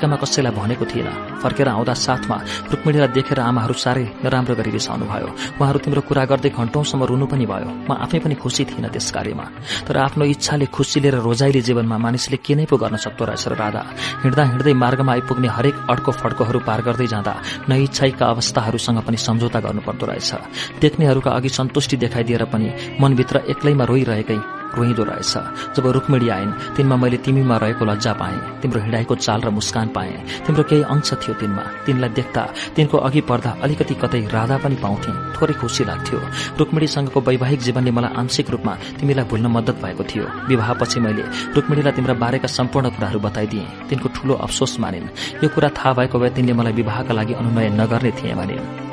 द्वारिकामा 0.00 0.16
कसैलाई 0.16 0.52
भनेको 0.56 0.84
थिएन। 0.88 1.08
फर्केर 1.44 1.68
आउँदा 1.68 1.92
साथमा 1.94 2.36
रुक्मिणीलाई 2.72 3.12
देखेर 3.12 3.38
आमाहरू 3.40 3.74
साह्रै 3.76 4.24
नराम्रो 4.24 4.54
गरी 4.56 4.70
रिसाउनु 4.72 5.04
भयो। 5.04 5.28
उहाँहरू 5.60 5.78
तिम्रो 5.84 6.00
कुरा 6.08 6.24
गर्दै 6.24 6.50
घण्टौंसम्म 6.56 7.04
रुनु 7.04 7.26
पनि 7.28 7.44
भयो। 7.44 7.68
म 7.84 7.90
आफै 8.00 8.18
पनि 8.24 8.34
खुसी 8.40 8.64
थिइनँ 8.64 8.88
त्यस 8.88 9.12
कार्यमा। 9.12 9.44
तर 9.84 9.96
आफ्नो 10.00 10.24
इच्छाले 10.24 10.66
खुसीले 10.72 11.10
र 11.10 11.16
रोजाइले 11.20 11.60
जीवनमा 11.60 11.96
मानिसले 12.00 12.36
के 12.40 12.54
नै 12.56 12.64
पो 12.64 12.76
गर्न 12.80 12.96
सक्दो 12.96 13.24
रहेछ 13.28 13.44
र 13.52 13.54
राधा? 13.60 13.82
हिँड्दा 14.24 14.42
हिँड्दै 14.50 14.72
मार्गमा 14.72 15.12
आइपुग्ने 15.12 15.48
हरेक 15.52 15.76
अड्को 15.92 16.10
फड्कोहरू 16.16 16.58
पार 16.64 16.80
गर्दै 16.80 17.06
जाँदा 17.12 17.34
नइच्छाइका 17.68 18.24
अवस्थाहरूसँग 18.24 18.98
पनि 19.04 19.16
सम्झौता 19.20 19.60
गर्नुपर्दो 19.60 20.04
रहेछ। 20.08 20.80
देख्नेहरूका 20.80 21.30
अघि 21.30 21.48
सन्तुष्टि 21.50 21.96
देखाइदिएर 22.00 22.44
पनि 22.48 22.68
मनभित्र 23.00 23.36
एक्लैमा 23.52 23.84
रोइरहेकै 23.84 24.40
रोइँदो 24.76 25.04
रहेछ। 25.04 25.32
जब 25.76 25.86
रुक्मिणी 25.96 26.28
आइन् 26.28 26.52
तिनमा 26.76 26.96
मैले 26.96 27.16
तिमीमा 27.24 27.56
रहेको 27.56 27.84
लज्जा 27.84 28.12
पाएँ 28.12 28.38
तिम्रो 28.62 28.80
हिँडाइको 28.80 29.14
चाल 29.16 29.40
र 29.40 29.50
मुस्कान 29.50 29.88
पाएँ 29.96 30.12
तिम्रो 30.46 30.62
केही 30.64 30.82
अंश 30.84 31.12
थियो 31.22 31.34
तिनमा 31.40 31.64
तिनलाई 31.86 32.10
देख्दा 32.18 32.42
तिनको 32.76 32.96
अघि 32.98 33.20
पर्दा 33.30 33.50
अलिकति 33.62 33.94
कतै 33.94 34.20
राधा 34.32 34.56
पनि 34.58 34.76
पाउँथे 34.82 35.12
थोरै 35.34 35.54
खुसी 35.60 35.84
लाग्थ्यो। 35.84 36.18
रुक्मिणीसँगको 36.58 37.20
वैवाहिक 37.20 37.60
जीवनले 37.60 37.90
मलाई 37.90 38.12
आंशिक 38.20 38.50
रूपमा 38.50 38.74
तिमीलाई 39.00 39.24
भुल्न 39.24 39.46
मद्दत 39.46 39.76
भएको 39.82 40.04
थियो। 40.04 40.24
विवाहपछि 40.48 41.00
मैले 41.00 41.24
रुक्मिणीलाई 41.56 41.92
तिम्रा 41.92 42.14
बारेका 42.14 42.48
सम्पूर्ण 42.48 42.90
कुराहरू 42.90 43.20
बताइदिएँ। 43.20 43.66
तिनको 43.88 44.08
ठूलो 44.16 44.34
अफसोस 44.46 44.78
मानिन्। 44.80 45.08
यो 45.42 45.48
कुरा 45.54 45.68
थाहा 45.76 45.92
भएको 45.98 46.18
भए 46.18 46.30
तिनले 46.36 46.52
मलाई 46.52 46.72
विवाहका 46.72 47.14
लागि 47.14 47.34
अनुनय 47.34 47.68
नगर्ने 47.80 48.10
थिए 48.12 48.34
भने। 48.34 48.89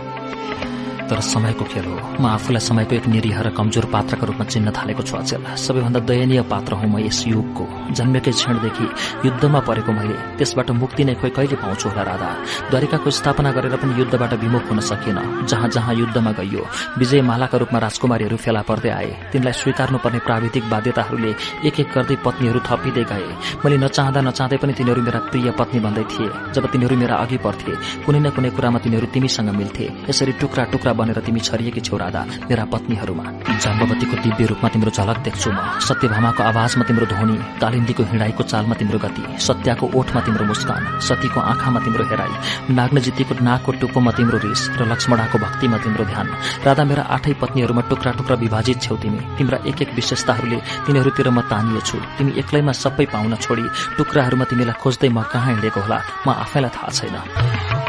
तर 1.09 1.19
समयको 1.23 1.65
खेल 1.65 1.85
हो। 1.85 1.97
म 2.19 2.25
आफूलाई 2.27 2.61
समयको 2.61 2.95
एक 2.95 3.05
निरीह 3.07 3.39
र 3.41 3.49
कमजोर 3.55 3.85
पात्रको 3.87 4.25
रूपमा 4.27 4.45
चिन्न 4.45 4.71
थालेको 4.71 5.01
छु 5.03 5.15
अचेल। 5.17 5.43
सबैभन्दा 5.55 5.99
दयनीय 6.03 6.41
पात्र 6.51 6.73
हुँ 6.79 6.89
म 6.91 6.99
यस 6.99 7.23
युगको। 7.27 7.63
जन्मेकै 7.97 8.31
क्षणदेखि 8.31 8.87
युद्धमा 9.25 9.59
परेको 9.67 9.91
मैले। 9.91 10.15
त्यसबाट 10.37 10.69
मुक्ति 10.71 11.03
नै 11.07 11.15
खोइ 11.15 11.31
कहिले 11.31 11.55
पाउँछु 11.55 11.89
होला 11.89 12.03
राधा? 12.03 12.29
द्वारिकाको 12.69 13.09
स्थापना 13.09 13.51
गरेर 13.51 13.75
पनि 13.79 13.93
युद्धबाट 13.99 14.33
विमुख 14.43 14.65
हुन 14.69 14.79
सकिएन। 14.79 15.19
जहाँ 15.47 15.69
जहाँ 15.69 15.93
युद्धमा 15.95 16.31
गइयो 16.39 16.63
विजय 16.99 17.21
मालाका 17.21 17.57
रूपमा 17.57 17.79
राजकुमारीहरू 17.79 18.37
फेला 18.37 18.61
पर्दै 18.67 18.89
आए। 18.89 19.11
तिनलाई 19.31 19.53
स्वीकार्नुपर्ने 19.53 20.19
प्राविधिक 20.27 20.63
बाध्यताहरूले 20.69 21.31
एक 21.67 21.79
एक 21.79 21.87
गर्दै 21.95 22.15
पत्नीहरू 22.25 22.59
थपिँदै 22.67 23.03
गए। 23.03 23.27
मैले 23.63 23.77
नचाहँदा 23.79 24.21
नचाहँदै 24.27 24.57
पनि 24.57 24.73
तिनीहरू 24.73 25.01
मेरा 25.01 25.19
प्रिय 25.31 25.47
पत्नी 25.59 25.79
भन्दै 25.79 26.03
थिए। 26.11 26.29
जब 26.53 26.63
तिनीहरू 26.71 26.95
मेरा 26.97 27.15
अघि 27.23 27.37
पर्थे 27.45 27.73
कुनै 28.05 28.19
न 28.19 28.27
कुनै 28.35 28.49
कुरामा 28.51 28.79
तिनीहरू 28.83 29.07
तिमीसँग 29.13 29.49
मिल्थे। 29.55 29.85
यसरी 30.09 30.31
टुक्रा 30.41 30.63
टुक्रा 30.71 30.93
बनेर 30.97 31.19
तिमी 31.25 31.39
छरिएकी 31.47 31.81
छेउ 31.81 31.97
राधा 31.97 32.21
मेरा 32.49 32.65
पत्नीहरूमा। 32.73 33.25
जम्बवतीको 33.63 34.15
दिव्य 34.23 34.45
रूपमा 34.51 34.69
तिम्रो 34.73 34.91
झलक 34.91 35.17
देख्छु 35.25 35.49
म। 35.51 35.59
सत्यभामाको 35.87 36.41
आवाजमा 36.43 36.83
तिम्रो 36.87 37.05
ध्वनि 37.13 37.37
कालिन्दीको 37.61 38.03
हिँडाइको 38.11 38.43
चालमा 38.51 38.75
तिम्रो 38.79 38.99
गति 38.99 39.23
सत्याको 39.47 39.85
ओठमा 39.99 40.21
तिम्रो 40.25 40.45
मुस्कान 40.51 40.81
सतीको 41.07 41.39
आँखामा 41.51 41.79
तिम्रो 41.85 42.03
हेराई 42.11 42.33
नाग्नजितीको 42.73 43.33
नाकको 43.47 43.71
टुप्पोमा 43.81 44.11
तिम्रो 44.17 44.37
रिस 44.45 44.61
र 44.79 44.81
लक्ष्मणाको 44.91 45.37
भक्तिमा 45.37 45.77
तिम्रो 45.83 46.05
ध्यान। 46.11 46.27
राधा 46.65 46.83
मेरा 46.89 47.03
आठै 47.15 47.33
पत्नीहरूमा 47.41 47.81
टुक्रा 47.89 48.11
टुक्रा 48.17 48.35
विभाजित 48.43 48.77
छेउ 48.81 48.95
तिमी। 49.03 49.19
तिम्रा 49.37 49.57
एक 49.69 49.81
एक 49.81 49.89
विशेषताहरूले 49.95 50.59
तिनीहरूतिर 50.85 51.29
म 51.29 51.41
तानिएछु। 51.51 51.97
तिमी 52.17 52.31
एक्लैमा 52.41 52.71
सबै 52.73 53.05
पाउन 53.13 53.35
छोडी 53.43 53.65
टुक्राहरूमा 53.97 54.45
तिमीलाई 54.49 54.79
खोज्दै 54.81 55.09
म 55.09 55.21
कहाँ 55.31 55.51
हिँडेको 55.53 55.79
होला 55.81 55.99
म 56.25 56.27
आफैलाई 56.43 56.71
थाहा 56.75 56.89
छैन। 56.97 57.17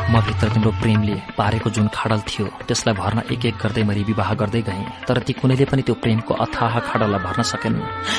म 0.08 0.20
भित्र 0.24 0.48
तिम्रो 0.48 0.70
प्रेमले 0.80 1.16
पारेको 1.36 1.68
जुन 1.70 1.86
खाडल 1.92 2.20
थियो 2.24 2.46
त्यसलाई 2.64 2.94
भर्न 2.98 3.18
एक 3.32 3.44
एक 3.46 3.56
गर्दै 3.62 3.82
मैले 3.88 4.02
विवाह 4.10 4.30
गर्दै 4.40 4.62
गएँ 4.68 4.84
तर 5.06 5.18
ती 5.26 5.32
कुनैले 5.40 5.64
पनि 5.70 5.82
त्यो 5.86 5.94
प्रेमको 6.02 6.34
अथाह 6.44 6.74
खाडललाई 6.88 7.22
भर्न 7.26 7.42
सकेन। 7.52 7.74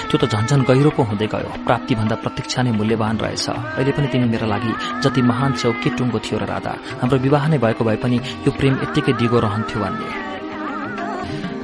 त्यो 0.09 0.17
त 0.21 0.23
झन्झन 0.31 0.61
गहिरो 0.69 0.89
पो 0.97 1.03
हुँदै 1.09 1.27
गयो। 1.33 1.49
प्राप्तिभन्दा 1.67 2.15
प्रतीक्षा 2.23 2.59
नै 2.63 2.71
मूल्यवान 2.79 3.15
रहेछ। 3.19 3.45
अहिले 3.49 3.91
पनि 3.91 4.07
तिमी 4.07 4.27
मेरा 4.33 4.47
लागि 4.53 4.71
जति 5.03 5.21
महान 5.21 5.51
छेउ 5.59 5.71
के 5.83 5.89
टुङ्गो 5.97 6.19
थियो 6.25 6.37
र 6.39 6.45
राधा। 6.53 6.73
हाम्रो 7.01 7.17
विवाह 7.25 7.43
नै 7.51 7.57
भएको 7.59 7.83
भए 7.83 7.97
पनि 8.03 8.17
यो 8.47 8.51
प्रेम 8.59 8.73
यत्तिकै 8.83 9.13
दिगो 9.19 9.39
रहन्थ्यो 9.45 9.79
भन्ने। 9.83 10.28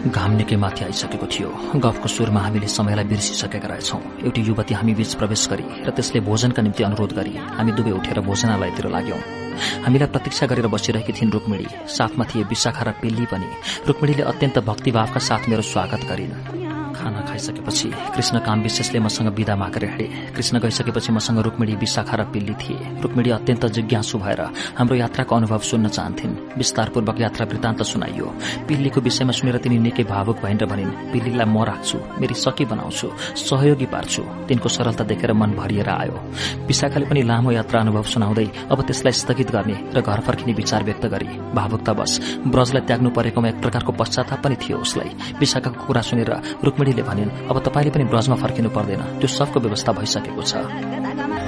घाम 0.05 0.31
निकै 0.37 0.55
माथि 0.55 0.83
आइसकेको 0.85 1.25
थियो। 1.25 1.49
गफको 1.81 2.07
सुरमा 2.07 2.39
हामीले 2.39 2.67
समयलाई 2.67 3.05
बिर्सिसकेका 3.09 3.67
रहेछौं। 3.67 4.01
एउटी 4.21 4.41
युवती 4.41 4.73
हामी 4.73 4.93
बीच 4.93 5.13
प्रवेश 5.17 5.47
गरी 5.49 5.65
र 5.81 5.89
त्यसले 5.89 6.19
भोजनका 6.21 6.61
निम्ति 6.61 6.83
अनुरोध 6.83 7.11
गरी 7.17 7.33
हामी 7.57 7.71
दुवै 7.73 7.91
उठेर 7.91 8.21
भोजनालयतिर 8.21 8.85
लाग्यौं। 8.85 9.21
हामीलाई 9.85 10.09
प्रतीक्षा 10.13 10.45
गरेर 10.45 10.67
बसिरहेकी 10.67 11.13
थिइन् 11.13 11.31
रुक्मिणी। 11.31 11.67
साथमा 11.89 12.23
थिए 12.29 12.43
विशाखा 12.45 12.83
र 12.85 12.91
पिल्ली 13.01 13.25
पनि। 13.25 13.49
रुक्मिणीले 13.87 14.23
अत्यन्त 14.23 14.59
भक्तिभावका 14.59 15.19
साथ 15.19 15.49
मेरो 15.49 15.61
स्वागत 15.65 16.01
गरिन्। 16.05 16.74
खाना 16.95 17.21
खाइसकेपछि 17.27 17.89
कृष्ण 18.15 18.39
काम 18.45 18.61
विशेषले 18.63 18.99
मसँग 18.99 19.27
विदा 19.37 19.55
मागेर 19.55 19.85
हिँडे। 19.85 20.07
कृष्ण 20.35 20.59
गइसकेपछि 20.59 21.11
मसँग 21.11 21.39
रुक्मिणी 21.45 21.75
विशाखा 21.75 22.15
र 22.15 22.23
पिल्ली 22.33 22.53
थिए। 22.55 23.01
रुक्मिणी 23.03 23.29
अत्यन्त 23.29 23.65
जिज्ञासु 23.75 24.17
भएर 24.17 24.41
हाम्रो 24.77 24.95
यात्राको 24.95 25.35
अनुभव 25.35 25.59
सुन्न 25.69 25.87
चाहन्थिन्। 25.87 26.33
विस्तारपूर्वक 26.57 27.21
यात्रा 27.21 27.45
वृत्तान्त 27.45 27.81
सुनाइयो। 27.83 28.27
पिल्लीको 28.67 29.01
विषयमा 29.01 29.31
सुनेर 29.31 29.57
तिनी 29.57 29.77
निकै 29.79 30.03
भावुक 30.03 30.37
भइन् 30.43 30.59
र 30.61 30.65
भनिन् 30.65 31.11
पिल्लीलाई 31.11 31.45
म 31.45 31.63
राख्छु 31.63 31.97
मेरी 32.19 32.35
सकी 32.35 32.65
बनाउँछु 32.65 33.07
सहयोगी 33.43 33.85
पार्छु। 33.85 34.21
तिनको 34.47 34.69
सरलता 34.69 35.03
देखेर 35.03 35.33
मन 35.33 35.51
भरिएर 35.59 35.89
आयो। 35.89 36.17
विशाखाले 36.67 37.05
पनि 37.05 37.21
लामो 37.23 37.51
यात्रा 37.51 37.79
अनुभव 37.81 38.03
सुनाउँदै 38.13 38.47
अब 38.71 38.81
त्यसलाई 38.87 39.13
स्थगित 39.13 39.51
गर्ने 39.51 39.75
र 39.93 40.01
घर 40.01 40.19
फर्किने 40.21 40.53
विचार 40.53 40.83
व्यक्त 40.83 41.05
गरी 41.05 41.27
भावुकतावश 41.55 42.13
ब्रजलाई 42.47 42.83
त्याग्नु 42.87 43.09
परेकोमा 43.09 43.47
एक 43.49 43.61
प्रकारको 43.61 43.91
पश्चाताप 43.99 44.39
पनि 44.43 44.55
थियो 44.55 44.77
उसलाई। 44.77 45.09
विशाखाको 45.39 45.85
कुरा 45.85 46.01
सुनेर 46.01 46.31
रुक्मिणी 46.65 46.84
रुक्मिणीले 46.85 47.03
भनिन् 47.09 47.49
अब 47.49 47.57
तपाईँले 47.65 47.91
पनि 47.91 48.03
ब्रजमा 48.13 48.35
फर्किनु 48.37 48.69
पर्दैन। 48.69 49.01
त्यो 49.17 49.27
सबको 49.27 49.57
व्यवस्था 49.59 49.91
भइसकेको 49.97 50.41
छ। 50.41 50.53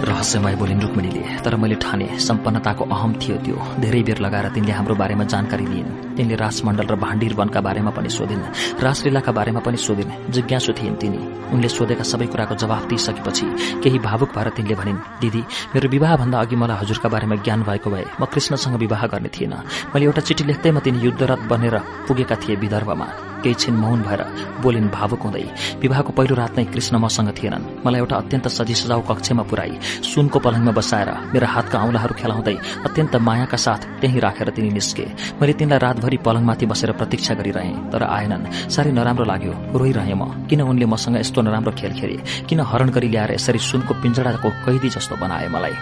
रहस्यमय 0.10 0.56
बोलिन् 0.58 0.82
रुक्मिणीले 0.82 1.22
तर 1.46 1.56
मैले 1.62 1.76
ठाने 1.78 2.18
सम्पन्नताको 2.18 2.84
अहम 2.86 3.12
थियो 3.22 3.38
त्यो। 3.46 3.58
धेरै 3.82 4.02
बेर 4.02 4.18
लगाएर 4.26 4.50
तिनले 4.54 4.72
हाम्रो 4.74 4.96
बारेमा 4.98 5.24
जानकारी 5.30 5.66
दिइन् 5.66 6.18
तिनले 6.18 6.36
राजमण्डल 6.38 6.88
र 6.90 6.96
भाण्डीर 6.98 7.34
वनका 7.38 7.62
बारेमा 7.62 7.92
पनि 7.94 8.10
सोधिन्। 8.10 8.82
रासलीलाका 8.82 9.32
बारेमा 9.38 9.62
पनि 9.62 9.78
सोधिन्। 9.78 10.12
जिज्ञासु 10.34 10.74
थिइन् 10.74 10.98
तिनी। 11.02 11.22
उनले 11.54 11.70
सोधेका 11.70 12.04
सबै 12.04 12.26
कुराको 12.34 12.56
जवाफ 12.58 12.84
दिइसकेपछि 12.90 13.46
केही 13.82 14.00
भावुक 14.02 14.30
भएर 14.34 14.50
तिनले 14.58 14.76
भनिन् 14.76 15.02
दिदी 15.22 15.42
मेरो 15.74 15.88
विवाहभन्दा 15.90 16.38
अघि 16.38 16.56
मलाई 16.58 16.78
हजुरका 16.82 17.10
बारेमा 17.10 17.36
ज्ञान 17.46 17.62
भएको 17.70 17.90
भए 17.90 18.06
म 18.22 18.26
कृष्णसँग 18.26 18.76
विवाह 18.78 19.02
गर्ने 19.14 19.30
थिएन। 19.30 19.54
मैले 19.94 20.06
एउटा 20.06 20.22
चिठी 20.22 20.44
लेख्दैमा 20.50 20.80
तिनी 20.86 21.00
युद्धरत 21.06 21.42
बनेर 21.50 21.76
पुगेका 22.08 22.36
थिए 22.42 22.56
विदर्भमा। 22.62 23.08
केही 23.44 23.56
छिन 23.56 23.76
मौन 23.76 24.02
भएर 24.02 24.22
बोलिन् 24.62 24.90
भावुक 24.90 25.22
हुँदै 25.22 25.46
विवाहको 25.82 26.12
पहिलो 26.18 26.36
रात 26.36 26.58
नै 26.58 26.66
कृष्ण 26.74 26.98
मसँग 26.98 27.30
थिएनन्। 27.38 27.86
मलाई 27.86 28.00
एउटा 28.02 28.16
अत्यन्त 28.18 28.48
सजी 28.48 28.76
सजाउ 28.76 29.02
कक्षमा 29.10 29.44
पुर्याई 29.50 29.74
सुनको 30.04 30.40
पलङमा 30.40 30.72
बसाएर 30.72 31.10
मेरा 31.34 31.48
हातका 31.48 31.78
औंलाहरू 31.80 32.14
खेलाउँदै 32.18 32.56
अत्यन्त 32.88 33.16
मायाका 33.28 33.58
साथ 33.58 33.82
त्यही 34.02 34.20
राखेर 34.20 34.50
तिनी 34.56 34.70
निस्के। 34.70 35.06
मैले 35.40 35.54
तिनलाई 35.54 35.80
रातभरि 35.80 36.18
पलङमाथि 36.26 36.66
बसेर 36.66 36.92
प्रतीक्षा 37.00 37.34
गरिरहे 37.40 37.72
तर 37.92 38.04
आएनन्। 38.04 38.70
साह्रै 38.70 38.92
नराम्रो 38.92 39.26
लाग्यो 39.26 39.54
रोइरहे 39.78 40.14
म। 40.14 40.48
किन 40.50 40.62
उनले 40.62 40.86
मसँग 40.86 41.18
यस्तो 41.18 41.42
नराम्रो 41.42 41.72
खेल 41.78 41.94
खेले? 41.94 42.18
किन 42.48 42.60
हरण 42.60 42.90
गरी 42.90 43.08
ल्याएर 43.10 43.32
यसरी 43.38 43.60
सुनको 43.60 43.94
पिंजडाको 44.02 44.50
कैदी 44.66 44.90
जस्तो 44.90 45.16
बनाए 45.16 45.48
मलाई? 45.48 45.76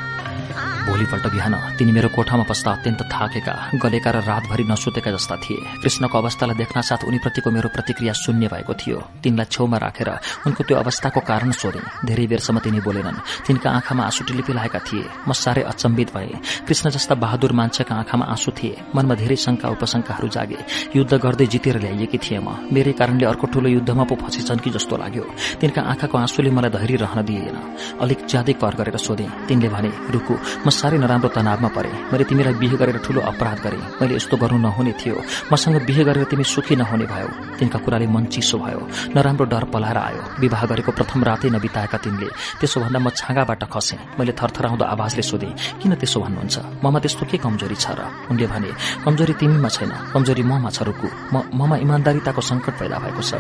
भोलिपल्ट 0.86 1.26
बिहान 1.34 1.54
तिनी 1.78 1.92
मेरो 1.92 2.10
कोठामा 2.16 2.44
बस्दा 2.46 2.72
अत्यन्त 2.72 3.02
थाकेका 3.10 3.54
गलेका 3.84 4.10
र 4.12 4.18
रातभरि 4.22 4.64
नसुतेका 4.70 5.12
जस्ता 5.12 5.36
थिए। 5.44 5.82
कृष्णको 5.82 6.18
अवस्थालाई 6.18 6.56
देख्न 6.56 6.82
साथ 6.82 7.02
उनीप्रतिको 7.10 7.50
मेरो 7.52 7.70
प्रतिक्रिया 7.74 8.14
शून्य 8.14 8.48
भएको 8.54 8.74
थियो। 8.74 9.00
तिनलाई 9.24 9.46
छेउमा 9.50 9.78
राखेर 9.78 10.10
उनको 10.46 10.62
त्यो 10.64 10.78
अवस्थाको 10.78 11.20
कारण 11.26 11.52
सोधे 11.52 11.82
धेरै 12.06 12.26
बेरसम्म 12.28 12.60
तिनी 12.62 12.80
बोलेनन्। 12.86 13.18
तिनका 13.48 13.70
आँखामा 13.72 14.04
आँसु 14.06 14.24
टिलिपिलाएका 14.24 14.80
थिए। 14.86 15.04
म 15.28 15.34
साह्रै 15.34 15.64
अचम्बित 15.66 16.14
भए। 16.14 16.30
कृष्ण 16.68 16.90
जस्ता 16.94 17.16
बहादुर 17.18 17.52
मान्छेका 17.52 17.96
आँखामा 17.96 18.26
आँसु 18.30 18.52
थिए। 18.54 18.78
मनमा 18.96 19.16
धेरै 19.18 19.36
शंका 19.36 19.68
उपशंकाहरू 19.74 20.28
जागे। 20.30 20.60
युद्ध 20.96 21.14
गर्दै 21.18 21.46
जितेर 21.50 21.82
ल्याइएकी 21.82 22.18
थिए 22.22 22.40
म। 22.40 22.70
मेरै 22.70 22.94
कारणले 22.94 23.26
अर्को 23.26 23.46
ठूलो 23.50 23.70
युद्धमा 23.74 24.04
पो 24.06 24.16
फँसेछन् 24.22 24.62
कि 24.62 24.70
जस्तो 24.70 24.96
लाग्यो। 25.02 25.26
तिनका 25.60 25.82
आँखाको 25.82 26.18
आँसुले 26.18 26.50
मलाई 26.54 26.72
धैर्य 26.72 26.98
रहन 27.04 27.26
दिएन। 27.26 27.58
अलिक 28.02 28.20
ज्यादै 28.30 28.54
कर 28.62 28.74
गरेर 28.78 28.98
सोधे 28.98 29.28
तिनले 29.50 29.70
भने 29.74 29.90
रुकु 30.26 30.66
म 30.66 30.70
साह्रै 30.70 30.98
नराम्रो 30.98 31.30
तनावमा 31.30 31.70
परे। 31.70 31.90
मैले 32.10 32.24
तिमीलाई 32.26 32.54
बिहे 32.58 32.78
गरेर 32.82 32.98
ठूलो 33.06 33.22
अपराध 33.22 33.60
गरे। 33.62 33.78
मैले 34.02 34.16
यस्तो 34.18 34.36
गर्नु 34.42 34.58
नहुने 34.58 34.94
थियो। 34.98 35.18
मसँग 35.54 35.86
बिहे 35.86 36.04
गरेर 36.04 36.26
तिमी 36.26 36.44
सुखी 36.44 36.76
नहुने 36.76 37.06
भयो। 37.06 37.30
तिनका 37.60 37.80
कुराले 37.86 38.08
मन 38.10 38.26
चिसो 38.34 38.58
भयो। 38.58 38.82
नराम्रो 39.14 39.46
डर 39.46 39.64
पलाएर 39.70 39.98
आयो। 39.98 40.22
विवाह 40.42 40.62
गरेको 40.66 40.92
प्रथम 40.98 41.24
रातै 41.24 41.50
नबिताएका 41.54 41.98
तिनले 42.02 42.28
त्यसो 42.60 42.78
भन्दा 42.82 43.00
म 43.00 43.10
छाँगाबाट 43.14 43.64
खसेँ। 43.70 44.18
मैले 44.18 44.34
थरथराउँदो 44.34 44.86
आवाजले 44.86 45.22
सोधेँ 45.22 45.54
किन 45.82 45.94
त्यसो 46.02 46.18
भन्नुहुन्छ? 46.26 46.82
ममा 46.82 47.00
त्यस्तो 47.06 47.24
के 47.30 47.38
कमजोरी 47.46 47.78
छ 47.78 47.94
र? 47.94 48.02
उनले 48.34 48.46
भने 48.50 48.70
कमजोरी 49.06 49.34
तिमीमा 49.38 49.70
छैन। 49.70 49.92
कमजोरी 50.14 50.44
ममा 50.44 50.70
छ 50.74 50.82
रुकु। 50.90 51.08
ममा 51.54 51.76
इमान्दारिताको 51.86 52.42
संकट 52.42 52.74
पैदा 52.82 52.98
भएको 52.98 53.22
छ। 53.22 53.32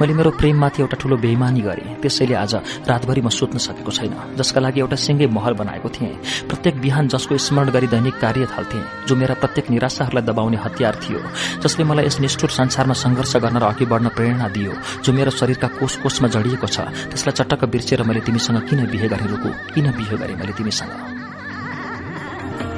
मैले 0.00 0.12
मेरो 0.12 0.30
प्रेममाथि 0.36 0.78
एउटा 0.84 0.96
ठूलो 1.00 1.16
बेइमानी 1.16 1.60
गरेँ। 1.64 1.88
त्यसैले 2.02 2.34
आज 2.36 2.52
रातभरि 2.88 3.20
म 3.24 3.28
सुत्न 3.32 3.58
सकेको 3.58 3.90
छैन 3.90 4.36
जसका 4.38 4.60
लागि 4.60 4.80
एउटा 4.84 4.96
सिङ्गै 4.96 5.26
महल 5.30 5.54
बनाएको 5.54 5.88
थिएँ। 5.88 6.12
प्रत्येक 6.48 6.80
बिहान 6.80 7.08
जसको 7.08 7.38
स्मरण 7.38 7.70
गरी 7.70 7.86
दैनिक 7.86 8.18
कार्य 8.20 8.46
थाल्थे 8.52 8.80
जो 9.08 9.16
मेरा 9.16 9.34
प्रत्येक 9.34 9.70
निराशाहरूलाई 9.70 10.24
दबाउने 10.26 10.58
हतियार 10.64 10.94
थियो 11.02 11.20
जसले 11.62 11.84
मलाई 11.84 12.06
यस 12.06 12.20
निष्ठुर 12.20 12.50
संसारमा 12.50 12.94
संघर्ष 12.94 13.36
गर्न 13.44 13.58
र 13.58 13.64
अघि 13.72 13.86
बढ्न 13.86 14.08
प्रेरणा 14.16 14.48
दियो 14.48 14.72
जो 15.04 15.12
मेरो 15.12 15.30
शरीरका 15.40 15.68
कोष 15.80 15.96
कोषमा 16.02 16.28
जडिएको 16.34 16.66
छ 16.66 16.88
त्यसलाई 17.10 17.34
चटक्क 17.38 17.64
बिर्सेर 17.72 18.02
मैले 18.02 18.20
तिमीसँग 18.26 18.62
किन 18.68 18.86
बिहे 18.92 19.08
गरेँ 19.08 19.28
रुकु? 19.28 19.48
किन 19.74 19.86
बिहे 19.96 20.16
गरेँ 20.16 20.36
मैले 20.36 20.52
तिमीसँग? 20.52 21.23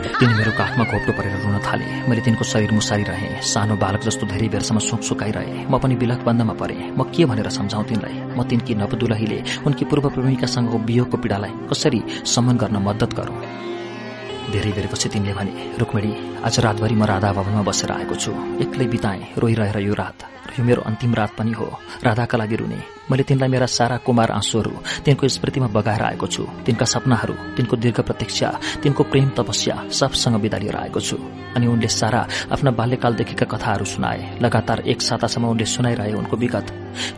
तिनी 0.07 0.35
मेरो 0.35 0.53
काखमा 0.59 0.85
घोप्टो 0.87 1.13
परेर 1.19 1.35
रुन 1.43 1.59
थाले। 1.67 1.87
मैले 2.09 2.21
तिनको 2.23 2.45
शरीर 2.45 2.73
मुसारी 2.73 3.05
रहेँ 3.05 3.41
सानो 3.43 3.77
बालक 3.77 4.01
जस्तो 4.07 4.27
धेरै 4.27 4.49
बेरसम्म 4.49 4.79
सुक 4.79 5.03
सुकाइरहे 5.03 5.67
म 5.67 5.79
पनि 5.83 5.95
बिलक 5.99 6.21
बन्दमा 6.23 6.55
परे। 6.55 6.77
म 6.95 7.03
के 7.11 7.25
भनेर 7.27 7.49
सम्झाउँ 7.51 7.85
तिनलाई? 7.85 8.15
म 8.39 8.43
तिनकी 8.47 8.75
नवदुलहीले 8.75 9.39
उनकी 9.67 9.85
पूर्व 9.85 10.09
प्रेमिकासँगको 10.15 10.79
बियोको 10.89 11.17
पीडालाई 11.19 11.53
कसरी 11.71 12.01
सम्मान 12.25 12.57
गर्न 12.57 12.77
मद्दत 12.87 13.13
गरौँ? 13.19 13.39
धेरै 14.53 14.73
बेरपछि 14.73 15.09
तिनले 15.11 15.33
भने 15.35 15.53
रुक्मिणी 15.79 16.13
आज 16.47 16.55
रातभरि 16.65 16.95
म 16.95 17.05
राधा 17.05 17.33
भवनमा 17.35 17.63
बसेर 17.69 17.91
आएको 17.93 18.15
छु। 18.15 18.31
एक्लै 18.63 18.87
बिताएँ 18.87 19.23
रोइरहेर 19.37 19.79
यो 19.83 19.95
रात। 19.95 20.19
यो 20.59 20.65
मेरो 20.65 20.83
अन्तिम 20.87 21.15
रात 21.15 21.33
पनि 21.39 21.53
हो। 21.53 21.67
राधाका 22.07 22.39
लागि 22.39 22.57
रुने। 22.57 22.96
मैले 23.11 23.23
तिनलाई 23.23 23.49
मेरा 23.49 23.67
सारा 23.69 23.97
कुमार 24.03 24.31
आँसुहरू 24.31 24.71
तिनको 25.05 25.29
स्मृतिमा 25.29 25.67
बगाएर 25.71 26.03
आएको 26.03 26.27
छु 26.27 26.43
तिनका 26.67 26.85
सपनाहरू 26.85 27.35
तिनको 27.57 27.77
दीर्घ 27.77 28.01
प्रतीक्षा 28.01 28.49
तिनको 28.83 29.03
प्रेम 29.03 29.29
तपस्या 29.39 29.77
सबसँग 29.91 30.37
विदा 30.43 30.59
लिएर 30.59 30.77
आएको 30.77 31.01
छु। 31.01 31.17
अनि 31.57 31.67
उनले 31.67 31.89
सारा 31.89 32.27
आफ्ना 32.53 32.71
बाल्यकालदेखिका 32.71 33.47
कथाहरू 33.47 33.85
सुनाए 33.85 34.39
लगातार 34.43 34.81
एक 34.91 35.03
सातासम्म 35.03 35.47
उनले 35.49 35.65
सुनाइरहे 35.65 36.13
उनको 36.13 36.37
विगत। 36.37 36.67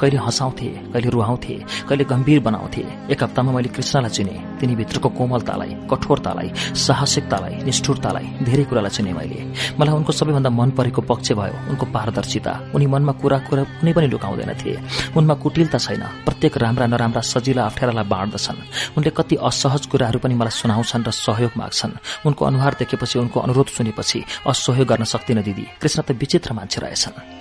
कहिले 0.01 0.17
हँसाउँथे 0.19 0.69
कहिले 0.93 1.09
रुहाउँथे 1.11 1.55
कहिले 1.89 2.05
गम्भीर 2.05 2.41
बनाउँथे 2.43 2.85
एक 3.13 3.23
हप्तामा 3.23 3.53
मैले 3.53 3.69
कृष्णलाई 3.69 4.11
चिने 4.11 4.37
तिनीभित्रको 4.61 5.09
कोमलतालाई 5.09 5.73
कठोरतालाई 5.91 6.49
साहसिकतालाई 6.77 7.55
निष्ठुरतालाई 7.65 8.27
धेरै 8.45 8.65
कुरालाई 8.69 8.91
चिने 8.91 9.13
मैले। 9.13 9.41
मलाई 9.81 9.95
उनको 9.95 10.13
सबैभन्दा 10.13 10.51
मन 10.51 10.71
परेको 10.79 11.03
पक्ष 11.03 11.33
भयो 11.33 11.55
उनको 11.71 11.87
पारदर्शिता। 11.95 12.53
उनी 12.75 12.87
मनमा 12.87 13.13
कुरा 13.23 13.39
कुरा 13.49 13.63
कुनै 13.79 13.93
पनि 13.93 14.07
लुकाउँदैनथे। 14.07 14.73
उनमा 15.17 15.35
कुटिलता 15.43 15.78
छैन। 15.79 16.03
प्रत्येक 16.25 16.57
राम्रा 16.59 16.87
नराम्रा 16.87 17.21
सजिला 17.21 17.63
अप्ठ्यारालाई 17.65 18.05
बाँड्दछन्। 18.05 18.59
उनले 18.97 19.11
कति 19.11 19.37
असहज 19.37 19.87
कुराहरू 19.87 20.19
पनि 20.19 20.35
मलाई 20.35 20.51
सुनाउँछन् 20.51 21.07
र 21.07 21.11
सहयोग 21.11 21.51
माग्छन्। 21.57 22.27
उनको 22.27 22.45
अनुहार 22.45 22.77
देखेपछि 22.79 23.19
उनको 23.19 23.41
अनुरोध 23.41 23.67
सुनेपछि 23.67 24.25
असहयोग 24.47 24.89
गर्न 24.89 25.05
सक्दिन 25.05 25.43
दिदी। 25.43 25.67
कृष्ण 25.81 26.03
त 26.03 26.11
विचित्र 26.11 26.53
मान्छे 26.53 26.81
रहेछन्। 26.81 27.38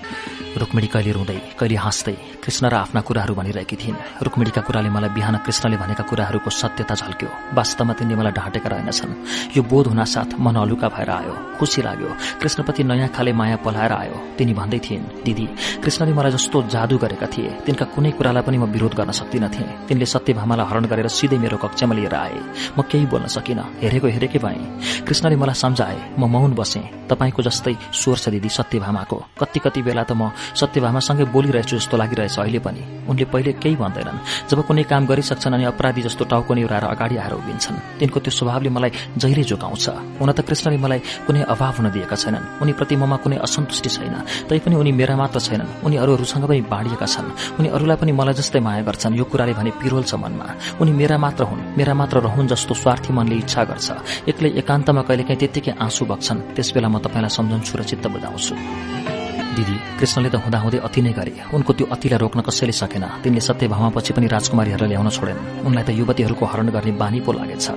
रुक्मिणी 0.58 0.88
कहिले 0.88 1.12
रुँदै 1.14 1.38
कहिले 1.60 1.76
हाँस्दै 1.78 2.16
कृष्ण 2.44 2.66
र 2.68 2.76
आफ्ना 2.76 3.02
कुराहरू 3.02 3.34
भनिरहेकी 3.36 3.76
थिइन्। 3.76 3.98
रुक्मिणीका 4.26 4.62
कुराले 4.62 4.90
मलाई 4.90 5.10
बिहान 5.14 5.36
कृष्णले 5.46 5.78
भनेका 5.78 6.04
कुराहरूको 6.10 6.50
सत्यता 6.50 6.96
झल्क्यो। 6.96 7.30
वास्तवमा 7.54 7.94
तिनले 7.94 8.16
मलाई 8.16 8.34
ढाँटेका 8.34 8.70
रहेनछन्। 8.70 9.12
यो 9.58 9.62
बोध 9.64 9.88
हुनासाथ 9.94 10.40
मन 10.40 10.56
हलुका 10.58 10.88
भएर 10.88 11.10
आयो 11.10 11.34
खुसी 11.60 11.82
लाग्यो। 11.82 12.10
कृष्णप्रति 12.42 12.84
नयाँ 12.84 13.10
खाले 13.14 13.32
माया 13.34 13.58
पलाएर 13.62 13.92
आयो। 13.92 14.16
तिनी 14.38 14.54
भन्दै 14.54 14.80
थिइन् 14.80 15.06
दिदी 15.26 15.48
कृष्णले 15.84 16.14
मलाई 16.14 16.32
जस्तो 16.32 16.58
जादु 16.74 16.98
गरेका 16.98 17.28
थिए। 17.28 17.50
तिनका 17.66 17.86
कुनै 17.94 18.12
कुरालाई 18.18 18.44
पनि 18.48 18.58
म 18.58 18.66
विरोध 18.74 18.94
गर्न 18.98 19.12
सक्दिनथे 19.12 19.64
तिनले 19.88 20.06
सत्यभामालाई 20.08 20.66
हरण 20.66 20.86
गरेर 20.88 21.08
सिधै 21.12 21.38
मेरो 21.38 21.58
कक्षामा 21.58 21.94
लिएर 21.94 22.16
आए। 22.16 22.40
म 22.78 22.82
केही 22.82 23.06
बोल्न 23.06 23.28
सकिनँ। 23.28 23.66
हेरेको 23.84 24.08
हेरेकै 24.08 24.40
भएँ। 24.40 25.06
कृष्णले 25.06 25.36
मलाई 25.36 25.54
सम्झाए 25.54 25.98
म 26.18 26.26
मौन 26.26 26.54
बसेँ। 26.58 27.08
तपाईँको 27.10 27.42
जस्तै 27.44 27.76
स्वर 27.94 28.18
छ 28.18 28.30
दिदी 28.34 28.50
सत्यभामाको 28.50 29.18
कति 29.40 29.60
कति 29.60 29.82
बेला 29.82 29.97
त 30.04 30.12
म 30.14 30.32
सत्यभामासँगै 30.54 31.26
बोलिरहेछु 31.34 31.78
जस्तो 31.78 31.98
लागिरहेछ 31.98 32.38
अहिले 32.40 32.60
पनि। 32.60 32.82
उनले 33.08 33.26
पहिले 33.26 33.52
केही 33.58 33.76
भन्दैनन्। 33.76 34.50
जब 34.50 34.60
कुनै 34.68 34.84
काम 34.84 35.06
गरिसक्छन् 35.08 35.54
अनि 35.54 35.66
अपराधी 35.72 36.02
जस्तो 36.02 36.24
टाउको 36.26 36.54
निहुराएर 36.54 36.86
अगाडि 36.94 37.16
आएर 37.18 37.34
उभिन्छन् 37.34 37.78
तिनको 38.00 38.20
त्यो 38.20 38.32
स्वभावले 38.32 38.70
मलाई 38.70 38.92
जहिले 39.18 39.44
जोगाउँछ। 39.44 39.86
हुन 40.20 40.30
त 40.32 40.40
कृष्णले 40.44 40.78
मलाई 40.78 41.00
कुनै 41.26 41.42
अभाव 41.48 41.74
हुन 41.78 41.88
दिएका 41.92 42.16
छैनन्। 42.16 42.62
उनीप्रति 42.62 42.96
ममा 42.96 43.18
कुनै 43.24 43.38
असन्तुष्टि 43.38 43.90
छैन। 43.90 44.16
तैपनि 44.50 44.76
उनी 44.76 44.92
मेरा 44.92 45.16
मात्र 45.16 45.40
छैनन्। 45.40 45.86
उनी 45.86 45.96
अरूहरूसँग 45.98 46.46
पनि 46.46 46.62
बाँडिएका 46.68 47.06
छन्। 47.06 47.32
उनी 47.60 47.68
अरूलाई 47.70 47.98
पनि 47.98 48.12
मलाई 48.12 48.34
जस्तै 48.34 48.60
माया 48.60 48.82
गर्छन् 48.84 49.18
यो 49.18 49.24
कुराले 49.24 49.54
भने 49.54 49.72
पिरोल 49.80 50.04
छ 50.04 50.16
मनमा। 50.16 50.48
उनी 50.82 50.92
मेरा 50.92 51.18
मात्र 51.18 51.44
हुन्। 51.44 51.78
मेरा 51.78 51.94
मात्र 51.94 52.18
रहन् 52.28 52.48
जस्तो 52.48 52.74
स्वार्थी 52.74 53.14
मनले 53.14 53.36
इच्छा 53.36 53.64
गर्छ। 53.64 53.88
एक्लै 54.28 54.50
एकान्तमा 54.62 55.02
कहिलेकाहीँ 55.08 55.40
त्यत्तिकै 55.40 55.74
आँसु 55.80 56.06
बग्छन्। 56.06 56.56
त्यसबेला 56.56 56.88
म 56.90 56.98
तपाईँलाई 57.00 57.30
सम्झन्छु 57.30 57.74
र 57.78 57.84
चित्त 57.84 58.06
बुझाउँछु। 58.08 58.54
दिदी 59.58 59.76
कृष्णले 60.00 60.30
त 60.30 60.36
हुँदाहुँदै 60.46 60.80
अति 60.88 61.02
नै 61.02 61.12
गरे। 61.18 61.34
उनको 61.54 61.72
त्यो 61.74 61.86
अतिलाई 61.90 62.20
रोक्न 62.22 62.40
कसैले 62.48 62.74
सकेन। 62.78 63.06
तिनले 63.24 63.42
सत्यभामापछि 63.42 64.14
पनि 64.14 64.28
राजकुमारीहरूलाई 64.30 64.90
ल्याउन 64.90 65.10
छोडेन। 65.10 65.38
उनलाई 65.66 65.84
त 65.84 65.90
युवतीहरूको 65.98 66.46
हरण 66.46 66.68
गर्ने 66.70 66.92
बानी 67.02 67.20
पो 67.26 67.32
लागेछ। 67.34 67.68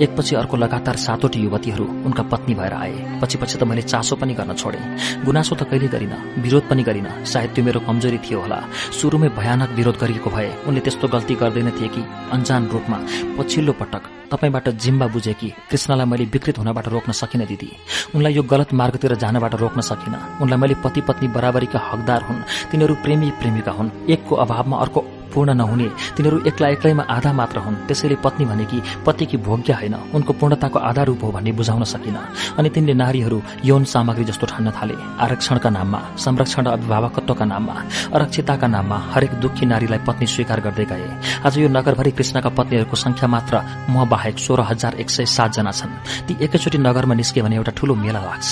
एकपछि 0.00 0.32
अर्को 0.40 0.56
लगातार 0.56 0.96
सातवटी 0.96 1.38
युवतीहरू 1.44 1.84
उनका 2.06 2.22
पत्नी 2.32 2.54
भएर 2.56 2.72
आए। 2.72 3.20
पछि 3.20 3.36
त 3.36 3.62
मैले 3.68 3.82
चासो 3.84 4.16
पनि 4.16 4.34
गर्न 4.34 4.52
छोडे। 4.56 4.80
गुनासो 5.24 5.54
त 5.54 5.62
कहिले 5.68 5.88
गरिन 5.92 6.14
विरोध 6.40 6.64
पनि 6.70 6.82
गरिन। 6.88 7.08
सायद 7.24 7.50
त्यो 7.54 7.64
मेरो 7.64 7.80
कमजोरी 7.84 8.18
थियो 8.24 8.40
होला। 8.40 8.58
सुरुमै 8.96 9.28
भयानक 9.36 9.70
विरोध 9.76 9.96
गरिएको 10.00 10.30
भए 10.30 10.48
उनले 10.66 10.80
त्यस्तो 10.80 11.06
गल्ती 11.08 11.34
गर्दैन 11.36 11.70
थिए 11.76 11.88
कि 11.88 12.02
अन्जान 12.32 12.62
रूपमा 12.72 12.98
पछिल्लो 13.36 13.72
पटक 13.80 14.15
तपाईँबाट 14.32 14.68
जिम्बा 14.68 15.06
बुझे 15.06 15.32
कि 15.32 15.48
कृष्णलाई 15.70 16.06
मैले 16.06 16.24
विकृत 16.24 16.58
हुनबाट 16.58 16.88
रोक्न 16.88 17.12
सकिनँ 17.12 17.46
दिदी। 17.46 17.70
उनलाई 18.14 18.32
यो 18.32 18.42
गलत 18.42 18.72
मार्गतिर 18.72 19.14
जानबाट 19.14 19.54
रोक्न 19.54 19.80
सकिनँ। 19.80 20.38
उनलाई 20.42 20.58
मैले 20.58 20.74
पति 20.74 21.00
पत्नी 21.00 21.28
बराबरीका 21.28 21.78
हकदार 21.92 22.22
हुन्। 22.22 22.42
तिनीहरू 22.70 22.94
प्रेमी 22.94 23.30
प्रेमिका 23.30 23.72
हुन्। 23.72 23.90
एकको 24.10 24.34
अभावमा 24.34 24.76
अर्को 24.76 25.00
पूर्ण 25.36 25.54
नहुने 25.54 25.88
तिनीहरू 26.16 26.38
एक्ला 26.48 26.68
एक्लैमा 26.74 27.04
आधा 27.10 27.32
मात्र 27.32 27.58
हुन्। 27.60 27.76
त्यसैले 27.86 28.16
पत्नी 28.24 28.44
भनेकी 28.48 28.78
पतिकी 29.06 29.36
भोग्य 29.44 29.72
होइन 29.72 29.94
उनको 30.16 30.32
पूर्णताको 30.32 30.78
आधार 30.80 31.06
रूप 31.06 31.22
हो 31.24 31.30
भन्ने 31.36 31.52
बुझाउन 31.52 31.84
सकिन 31.84 32.16
अनि 32.56 32.68
तिनले 32.72 32.94
नारीहरू 32.96 33.38
यौन 33.64 33.84
सामग्री 33.84 34.24
जस्तो 34.24 34.46
ठान्न 34.46 34.70
थाले 34.72 34.96
आरक्षणका 35.20 35.70
नाममा 35.70 36.00
संरक्षण 36.16 36.64
र 36.66 36.70
अभिभावकत्वका 36.72 37.44
नाममा 37.44 37.74
अरक्षिताका 38.16 38.66
नाममा 38.66 38.96
हरेक 39.12 39.32
दुखी 39.40 39.66
नारीलाई 39.66 40.00
पत्नी 40.08 40.26
स्वीकार 40.26 40.60
गर्दै 40.60 40.84
गए। 40.90 41.06
आज 41.44 41.58
यो 41.58 41.68
नगरभरि 41.68 42.10
कृष्णका 42.16 42.50
पत्नीहरूको 42.56 42.96
संख्या 42.96 43.28
मात्र 43.28 43.54
म 43.90 44.08
बाहेक 44.08 44.38
सोह्र 44.38 44.60
हजार 44.70 44.94
एक 44.96 45.10
सय 45.10 45.24
सातजना 45.26 45.70
छन्। 45.70 45.92
ती 46.26 46.32
एकैचोटि 46.40 46.78
नगरमा 46.78 47.14
निस्के 47.14 47.42
भने 47.42 47.56
एउटा 47.56 47.72
ठूलो 47.76 47.94
मेला 47.94 48.20
लाग्छ। 48.24 48.50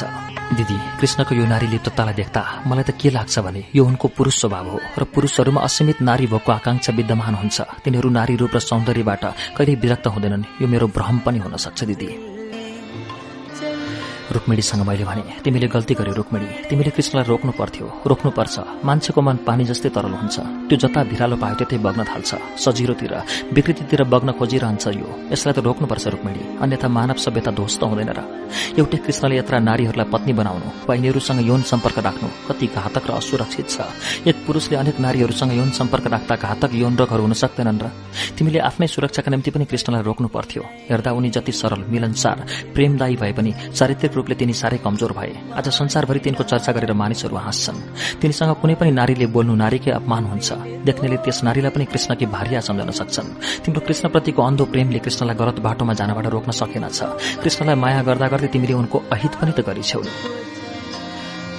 दिदी 0.56 0.76
कृष्णको 1.00 1.34
यो 1.34 1.44
नारी 1.46 1.66
लिप्ततालाई 1.66 2.14
देख्दा 2.14 2.42
मलाई 2.68 2.84
त 2.84 2.90
के 3.00 3.10
लाग्छ 3.10 3.38
भने 3.40 3.62
यो 3.74 3.82
उनको 3.84 4.06
पुरुष 4.16 4.34
स्वभाव 4.40 4.66
हो 4.68 4.78
र 4.98 5.02
पुरुषहरूमा 5.14 5.60
असीमित 5.62 6.02
नारी 6.02 6.26
भएको 6.26 6.52
विद्यमान 6.80 7.34
हुन्छ। 7.34 7.60
तिनीहरू 7.84 8.08
नारी 8.10 8.36
रूप 8.36 8.54
र 8.54 8.58
सौन्दर्यबाट 8.58 9.24
कहिल्यै 9.56 9.80
विरक्त 9.80 10.06
हुँदैनन्। 10.06 10.44
यो 10.62 10.66
मेरो 10.68 10.86
भ्रम 10.88 11.18
पनि 11.18 11.38
हुन 11.38 11.56
सक्छ 11.56 11.84
दिदी। 11.84 12.33
रुक्मिणीसँग 14.32 14.82
मैले 14.88 15.04
भने 15.04 15.22
तिमीले 15.44 15.66
गल्ती 15.68 15.94
गर्यो 15.94 16.14
रुक्मिणी। 16.14 16.46
तिमीले 16.68 16.90
कृष्णलाई 16.96 17.24
रोक्नु 17.28 17.52
पर्थ्यो। 17.52 17.86
रोक्नुपर्छ। 18.08 18.56
मान्छेको 18.84 19.20
मन 19.20 19.36
पानी 19.44 19.64
जस्तै 19.64 19.88
तरल 19.92 20.14
हुन्छ। 20.16 20.36
त्यो 20.68 20.76
जता 20.80 21.00
भिरालो 21.04 21.36
पायो 21.36 21.54
त्यतै 21.60 21.78
बग्न 21.84 22.00
थाल्छ। 22.08 22.30
सजिलोतिर 22.56 23.14
विकृतितिर 23.52 24.02
बग्न 24.08 24.32
खोजिरहन्छ 24.38 24.84
यो। 24.96 25.08
यसलाई 25.32 25.54
त 25.54 25.58
रोक्नुपर्छ 25.60 26.04
रुक्मिणी। 26.08 26.42
अन्यथा 26.62 26.88
मानव 26.88 27.18
सभ्यता 27.20 27.50
ध्वस्त 27.52 27.82
हुँदैन 27.84 28.10
र। 28.16 28.20
एउटै 28.80 28.98
कृष्णले 29.04 29.36
यत्र 29.38 29.54
नारीहरूलाई 29.60 30.08
पत्नी 30.08 30.32
बनाउनु 30.32 30.68
वा 30.88 30.94
यिनीहरूसँग 30.94 31.40
यौन 31.44 31.62
सम्पर्क 31.62 31.98
राख्नु 31.98 32.28
कति 32.48 32.66
घातक 32.72 33.04
र 33.04 33.10
असुरक्षित 33.20 33.68
छ। 33.68 33.76
एक 34.24 34.36
पुरुषले 34.46 34.76
अनेक 34.76 34.96
नारीहरूसँग 35.00 35.52
यौन 35.52 35.70
सम्पर्क 35.70 36.06
राख्दा 36.06 36.34
घातक 36.36 36.70
यौन 36.72 36.96
रोगहरू 36.96 37.22
हुन 37.22 37.34
सक्दैनन् 37.34 37.82
र। 37.82 37.86
तिमीले 38.38 38.58
आफ्नै 38.58 38.86
सुरक्षाका 38.86 39.30
निम्ति 39.30 39.50
पनि 39.50 39.64
कृष्णलाई 39.64 40.02
रोक्नु 40.02 40.28
पर्थ्यो। 40.28 40.62
हेर्दा 40.90 41.10
उनी 41.12 41.30
जति 41.30 41.52
सरल 41.52 41.84
मिलनसार 41.88 42.36
प्रेमदायी 42.74 43.16
भए 43.16 43.32
पनि 43.32 43.52
चारित्रिक 43.74 44.13
रूपले 44.14 44.34
तिनी 44.34 44.52
साह्रै 44.52 44.78
कमजोर 44.78 45.12
भए। 45.12 45.32
आज 45.54 45.68
संसारभरि 45.68 46.18
तिनको 46.18 46.42
चर्चा 46.42 46.72
गरेर 46.72 46.92
मानिसहरू 46.92 47.36
हाँस्छन्। 47.36 47.78
तिनीसँग 48.20 48.54
कुनै 48.62 48.74
पनि 48.74 48.90
नारीले 48.90 49.26
बोल्नु 49.26 49.54
नारीकै 49.54 49.90
अपमान 49.90 50.24
हुन्छ। 50.24 50.48
देख्नेले 50.84 51.16
त्यस 51.16 51.42
नारीलाई 51.44 51.70
पनि 51.70 51.84
कृष्णकी 51.84 52.26
भार्या 52.26 52.60
सम्झन 52.60 52.90
सक्छन्। 52.90 53.28
तिम्रो 53.64 53.80
कृष्णप्रतिको 53.80 54.40
अन्धो 54.42 54.64
प्रेमले 54.64 54.98
कृष्णलाई 54.98 55.36
गलत 55.36 55.58
बाटोमा 55.60 55.92
जानबाट 55.94 56.26
रोक्न 56.26 56.50
सकेनछ। 56.50 56.98
कृष्णलाई 57.42 57.76
माया 57.76 58.02
गर्दा 58.02 58.26
गर्दै 58.28 58.48
तिमीले 58.48 58.74
उनको 58.74 59.02
अहित 59.12 59.32
पनि 59.40 59.52
त 59.52 59.60
गरिछौ। 59.66 60.02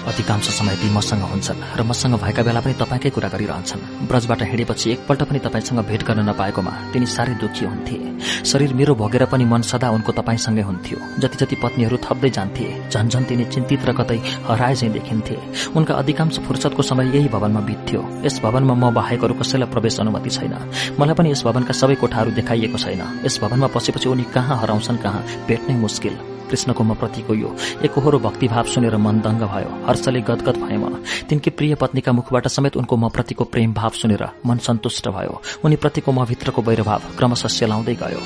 अधिकांश 0.06 0.48
समय 0.58 0.76
ती 0.76 0.90
मसँग 0.94 1.22
हुन्छन् 1.32 1.62
र 1.78 1.84
मसँग 1.84 2.14
भएका 2.22 2.44
बेला 2.44 2.62
पनि 2.62 2.74
तपाईँकै 2.74 3.10
कुरा 3.10 3.30
गरिरहन्छन्। 3.30 4.08
ब्रजबाट 4.08 4.42
हिँडेपछि 4.44 4.92
एकपल्ट 4.92 5.22
पनि 5.24 5.40
तपाईँसँग 5.40 5.80
भेट 5.90 6.04
गर्न 6.04 6.30
नपाएकोमा 6.30 6.72
तिनी 6.94 7.06
साह्रै 7.06 7.36
दुखी 7.42 7.66
हुन्थे। 7.66 7.98
शरीर 8.46 8.74
मेरो 8.74 8.96
भोगेर 8.96 9.26
पनि 9.26 9.46
मन 9.46 9.62
सदा 9.62 9.90
उनको 9.90 10.12
तपाईँसँगै 10.12 10.62
हुन्थ्यो। 10.62 10.98
जति 11.20 11.38
जति 11.42 11.56
पत्नीहरू 11.64 11.98
थप्दै 12.06 12.30
जान्थे 12.30 12.66
झन्झन 12.90 13.24
तिनी 13.24 13.46
चिन्तित 13.46 13.86
र 13.86 13.92
कतै 13.94 14.20
हराए 14.46 14.76
चाहिँ 14.76 14.94
देखिन्थे। 14.94 15.36
उनका 15.74 15.94
अधिकांश 15.96 16.40
फुर्सदको 16.46 16.82
समय 16.82 17.16
यही 17.16 17.28
भवनमा 17.28 17.62
बित्थ्यो। 17.66 18.02
यस 18.26 18.40
भवनमा 18.44 18.74
म 18.74 18.94
बाहेकहरू 18.94 19.34
कसैलाई 19.34 19.70
प्रवेश 19.72 20.00
अनुमति 20.00 20.30
छैन। 20.30 20.54
मलाई 21.00 21.16
पनि 21.16 21.32
यस 21.32 21.44
भवनका 21.44 21.74
सबै 21.74 21.96
कोठाहरू 21.96 22.32
देखाइएको 22.38 22.78
छैन। 22.78 23.02
यस 23.26 23.40
भवनमा 23.42 23.68
पसेपछि 23.74 24.10
उनी 24.10 24.24
कहाँ 24.30 24.62
हराउँछन् 24.62 25.02
कहाँ 25.02 25.26
भेट्नै 25.48 25.76
मुस्किल। 25.76 26.35
कृष्णको 26.50 26.84
म 26.84 26.94
प्रतिको 26.96 27.34
यो। 27.34 27.50
एकहोरो 27.86 28.20
भक्तिभाव 28.20 28.66
सुनेर 28.74 28.98
मन 28.98 29.20
दङ्ग 29.22 29.44
भयो। 29.46 29.72
हर्षले 29.88 30.22
गदगद 30.22 30.58
भए 30.64 30.78
म 30.78 31.04
तिनकी 31.30 31.50
प्रिय 31.50 31.76
पत्नीका 31.76 32.12
मुखबाट 32.12 32.48
समेत 32.48 32.78
उनको 32.78 32.96
म 32.96 33.10
प्रतिको 33.10 33.44
प्रेम 33.54 33.74
भाव 33.74 33.92
सुनेर 34.02 34.24
मन 34.46 34.58
सन्तुष्ट 34.68 35.08
भयो। 35.10 35.42
उनी 35.64 35.76
प्रतिको 35.76 36.12
म 36.12 36.26
भित्रको 36.26 36.62
वैरभाव 36.62 37.02
क्रमशः 37.18 37.50
सेलाउँदै 37.50 37.96
गयो। 37.96 38.22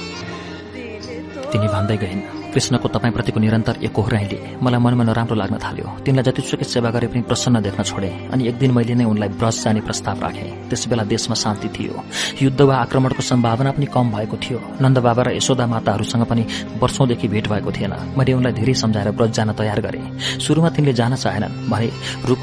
तिनी 1.52 1.68
भन्दै 1.68 1.98
गइन् 1.98 2.39
कृष्णको 2.54 2.88
तपाईँप्रतिको 2.88 3.40
निरन्तर 3.40 3.76
एकहोराइले 3.84 4.40
मलाई 4.64 4.80
मनमा 4.80 5.04
नराम्रो 5.04 5.36
लाग्न 5.36 5.58
थाल्यो। 5.58 5.88
तिनलाई 6.06 6.24
जतिसुकै 6.24 6.66
सेवा 6.66 6.90
गरे 6.90 7.08
पनि 7.08 7.22
प्रसन्न 7.22 7.62
देख्न 7.62 7.84
छोडे। 7.84 8.10
अनि 8.34 8.48
एक 8.48 8.56
दिन 8.58 8.72
मैले 8.72 8.96
नै 8.96 9.06
उनलाई 9.06 9.30
ब्रज 9.30 9.64
जाने 9.64 9.82
प्रस्ताव 9.82 10.20
राखे। 10.20 10.70
त्यसबेला 10.70 11.04
देशमा 11.04 11.36
शान्ति 11.36 11.70
थियो। 11.70 12.04
युद्ध 12.42 12.62
वा 12.62 12.76
आक्रमणको 12.76 13.22
सम्भावना 13.22 13.72
पनि 13.72 13.86
कम 13.86 14.12
भएको 14.12 14.38
थियो। 14.38 14.60
नन्द 14.82 14.98
बाबा 14.98 15.24
र 15.24 15.30
यशोदा 15.36 15.68
माताहरूसँग 15.68 16.26
पनि 16.26 16.44
वर्षौंदेखि 16.82 17.28
भेट 17.28 17.48
भएको 17.48 17.72
थिएन। 17.72 17.94
मैले 18.18 18.34
उनलाई 18.34 18.54
धेरै 18.54 18.74
सम्झाएर 18.74 19.12
ब्रज 19.12 19.32
जान 19.32 19.54
तयार 19.54 19.82
गरे। 19.82 20.02
सुरुमा 20.40 20.70
तिनले 20.70 20.94
जान 20.94 21.16
चाहेनन्। 21.16 21.70
भने 21.70 21.92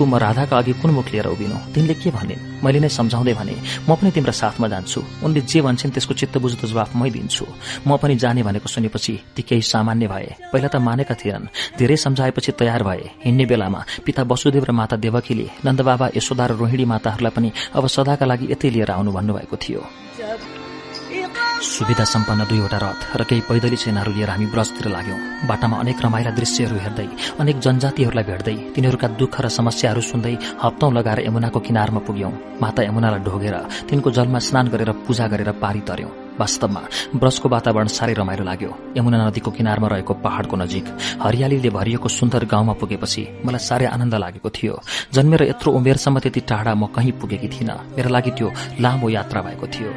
म 0.07 0.15
राधाका 0.17 0.59
अघि 0.59 0.73
कुन 0.73 0.91
मुख 0.91 1.07
लिएर 1.13 1.27
उभिनु? 1.27 1.75
तिनले 1.75 1.95
के 1.95 2.11
भनिन् 2.11 2.56
मैले 2.65 2.81
नै 2.81 2.89
सम्झाउँदै 2.89 3.35
भने 3.35 3.55
म 3.89 3.91
पनि 3.95 4.11
तिम्रो 4.11 4.33
साथमा 4.33 4.67
जान्छु। 4.69 5.01
उनले 5.25 5.41
जे 5.41 5.61
भन्छन् 5.61 5.93
त्यसको 5.93 6.15
चित्त 6.15 6.39
बुझ्दो 6.39 6.67
जवाफ 6.67 6.97
मै 6.97 7.11
दिन्छु। 7.11 7.45
म 7.87 7.97
पनि 7.97 8.17
जाने 8.17 8.43
भनेको 8.43 8.69
सुनेपछि 8.69 9.15
ती 9.37 9.43
केही 9.43 9.63
सामान्य 9.63 10.07
भए। 10.09 10.51
पहिला 10.53 10.69
त 10.69 10.77
मानेका 10.77 11.15
थिएनन्। 11.15 11.79
धेरै 11.79 11.97
सम्झाएपछि 11.97 12.53
तयार 12.53 12.83
भए। 12.83 13.05
हिँड्ने 13.25 13.45
बेलामा 13.47 13.81
पिता 14.05 14.23
वसुदेव 14.23 14.65
र 14.65 14.73
माता 14.73 14.97
देवकीले 14.97 15.47
नन्दबाबा 15.65 16.07
यशोदा 16.17 16.45
र 16.47 16.53
रोहिणी 16.57 16.85
माताहरूलाई 16.85 17.33
पनि 17.37 17.49
अब 17.77 17.87
सदाका 17.87 18.25
लागि 18.27 18.47
यतै 18.53 18.69
लिएर 18.71 18.91
आउनु 18.91 19.11
भन्नुभएको 19.13 19.57
थियो। 19.57 19.83
सुविधा 21.57 22.05
सम्पन्न 22.05 22.45
दुईवटा 22.45 22.79
रथ 22.79 23.01
र 23.17 23.23
केही 23.25 23.41
पैदली 23.49 23.77
सेनाहरू 23.77 24.13
लिएर 24.13 24.31
हामी 24.31 24.47
ब्रजतिर 24.53 24.87
लाग्यौं। 24.93 25.49
बाटामा 25.49 25.77
अनेक 25.81 25.99
रमाइला 26.05 26.31
दृश्यहरू 26.37 26.77
हेर्दै 26.77 27.09
अनेक 27.41 27.57
जनजातिहरूलाई 27.65 28.25
भेट्दै 28.29 28.57
तिनीहरूका 28.77 29.09
दुःख 29.17 29.35
र 29.41 29.49
समस्याहरू 29.49 30.01
सुन्दै 30.01 30.35
हप्तौं 30.63 30.93
लगाएर 30.93 31.21
यमुनाको 31.27 31.61
किनारमा 31.67 32.01
पुग्यौं। 32.07 32.33
माता 32.61 32.81
यमुनालाई 32.89 33.21
ढोगेर 33.25 33.57
तिनको 33.89 34.09
जलमा 34.17 34.39
स्नान 34.39 34.67
गरेर 34.69 34.91
पूजा 35.07 35.27
गरेर 35.33 35.51
पारी 35.63 35.81
तर्यौं। 35.89 36.13
वास्तवमा 36.37 36.83
ब्रजको 37.17 37.49
वातावरण 37.49 37.89
साह्रै 37.89 38.15
रमाइलो 38.21 38.45
लाग्यो। 38.45 38.71
यमुना 38.97 39.17
नदीको 39.25 39.51
किनारमा 39.57 39.89
रहेको 39.89 40.13
पहाड़को 40.21 40.57
नजिक 40.61 40.85
हरियालीले 41.25 41.71
भरिएको 41.73 42.09
सुन्दर 42.09 42.45
गाउँमा 42.53 42.75
पुगेपछि 42.77 43.23
मलाई 43.45 43.63
साह्रै 43.65 43.87
आनन्द 43.97 44.15
लागेको 44.15 44.49
थियो। 44.53 44.75
जन्मेर 45.17 45.43
यत्रो 45.57 45.73
उमेरसम्म 45.73 46.17
त्यति 46.21 46.41
टाढा 46.45 46.73
म 46.77 46.93
कहीँ 46.93 47.17
पुगेकी 47.17 47.49
थिइनँ। 47.49 47.97
मेरा 47.97 48.11
लागि 48.13 48.31
त्यो 48.37 48.49
लामो 48.85 49.09
यात्रा 49.09 49.41
भएको 49.41 49.67
थियो। 49.73 49.91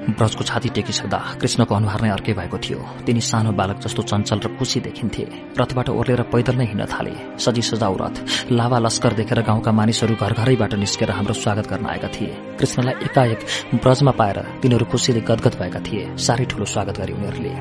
ब्रजको 0.00 0.44
छाती 0.44 0.68
टेकिसक्दा 0.70 1.18
कृष्णको 1.40 1.74
अनुहार 1.74 2.00
नै 2.02 2.10
अर्कै 2.10 2.32
भएको 2.32 2.58
थियो। 2.58 2.80
तिनी 3.06 3.20
सानो 3.20 3.52
बालक 3.52 3.78
जस्तो 3.84 4.02
चञ्चल 4.02 4.38
र 4.40 4.48
खुसी 4.56 4.80
देखिन्थे। 4.80 5.24
रथबाट 5.60 5.88
ओर्लेर 5.90 6.22
पैदल 6.32 6.56
नै 6.56 6.66
हिँड्न 6.66 6.86
थाले। 6.88 7.12
सजी 7.36 7.62
सजाउ 7.62 7.94
रथ 8.00 8.16
लावा 8.50 8.78
लस्कर 8.80 9.12
देखेर 9.12 9.42
गाउँका 9.42 9.72
मानिसहरू 9.72 10.14
घर 10.16 10.32
घरैबाट 10.32 10.74
निस्केर 10.74 11.10
हाम्रो 11.10 11.34
स्वागत 11.34 11.68
गर्न 11.68 11.86
आएका 11.86 12.08
थिए। 12.08 12.32
कृष्णलाई 12.58 12.94
एकाएक 13.04 13.40
ब्रजमा 13.76 14.12
पाएर 14.16 14.38
तिनीहरू 14.62 14.84
खुसीले 14.88 15.20
गदगद 15.20 15.54
भएका 15.60 15.80
थिए। 15.84 16.16
साह्रै 16.16 16.44
ठूलो 16.48 16.64
स्वागत 16.64 16.96
गरे 17.00 17.12
उनीहरूले। 17.12 17.52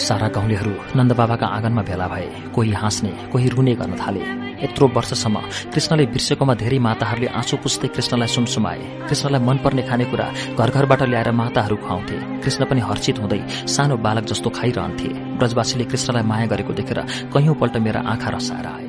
सारा 0.00 0.28
गाउँलेहरू 0.28 0.72
नन्दबाबाका 0.96 1.46
आँगनमा 1.46 1.82
भेला 1.82 2.06
भए 2.08 2.28
कोही 2.54 2.72
हाँस्ने 2.72 3.10
कोही 3.32 3.48
रुने 3.48 3.74
गर्न 3.74 3.96
थाले। 3.96 4.22
यत्रो 4.60 4.86
वर्षसम्म 4.96 5.40
कृष्णले 5.72 6.04
बिर्सेकोमा 6.06 6.54
धेरै 6.54 6.78
माताहरूले 6.78 7.28
आँसु 7.32 7.56
पुस्दै 7.56 7.88
कृष्णलाई 7.88 8.28
सुमसुमाए। 8.28 8.80
कृष्णलाई 9.08 9.40
मनपर्ने 9.40 9.82
खानेकुरा 9.82 10.26
घर 10.58 10.70
घरबाट 10.70 11.02
ल्याएर 11.02 11.30
माताहरू 11.32 11.76
खुवाउँथे। 11.76 12.16
कृष्ण 12.42 12.64
पनि 12.64 12.80
हर्षित 12.80 13.18
हुँदै 13.18 13.40
सानो 13.66 13.96
बालक 13.96 14.24
जस्तो 14.30 14.50
खाइरहन्थे। 14.50 15.08
ब्रजवासीले 15.38 15.84
कृष्णलाई 15.84 16.22
माया 16.22 16.46
गरेको 16.52 16.72
देखेर 16.72 17.00
कैयौंपल्ट 17.32 17.76
मेरा 17.76 18.00
आँखा 18.06 18.30
रसाएर 18.36 18.66
आए। 18.66 18.88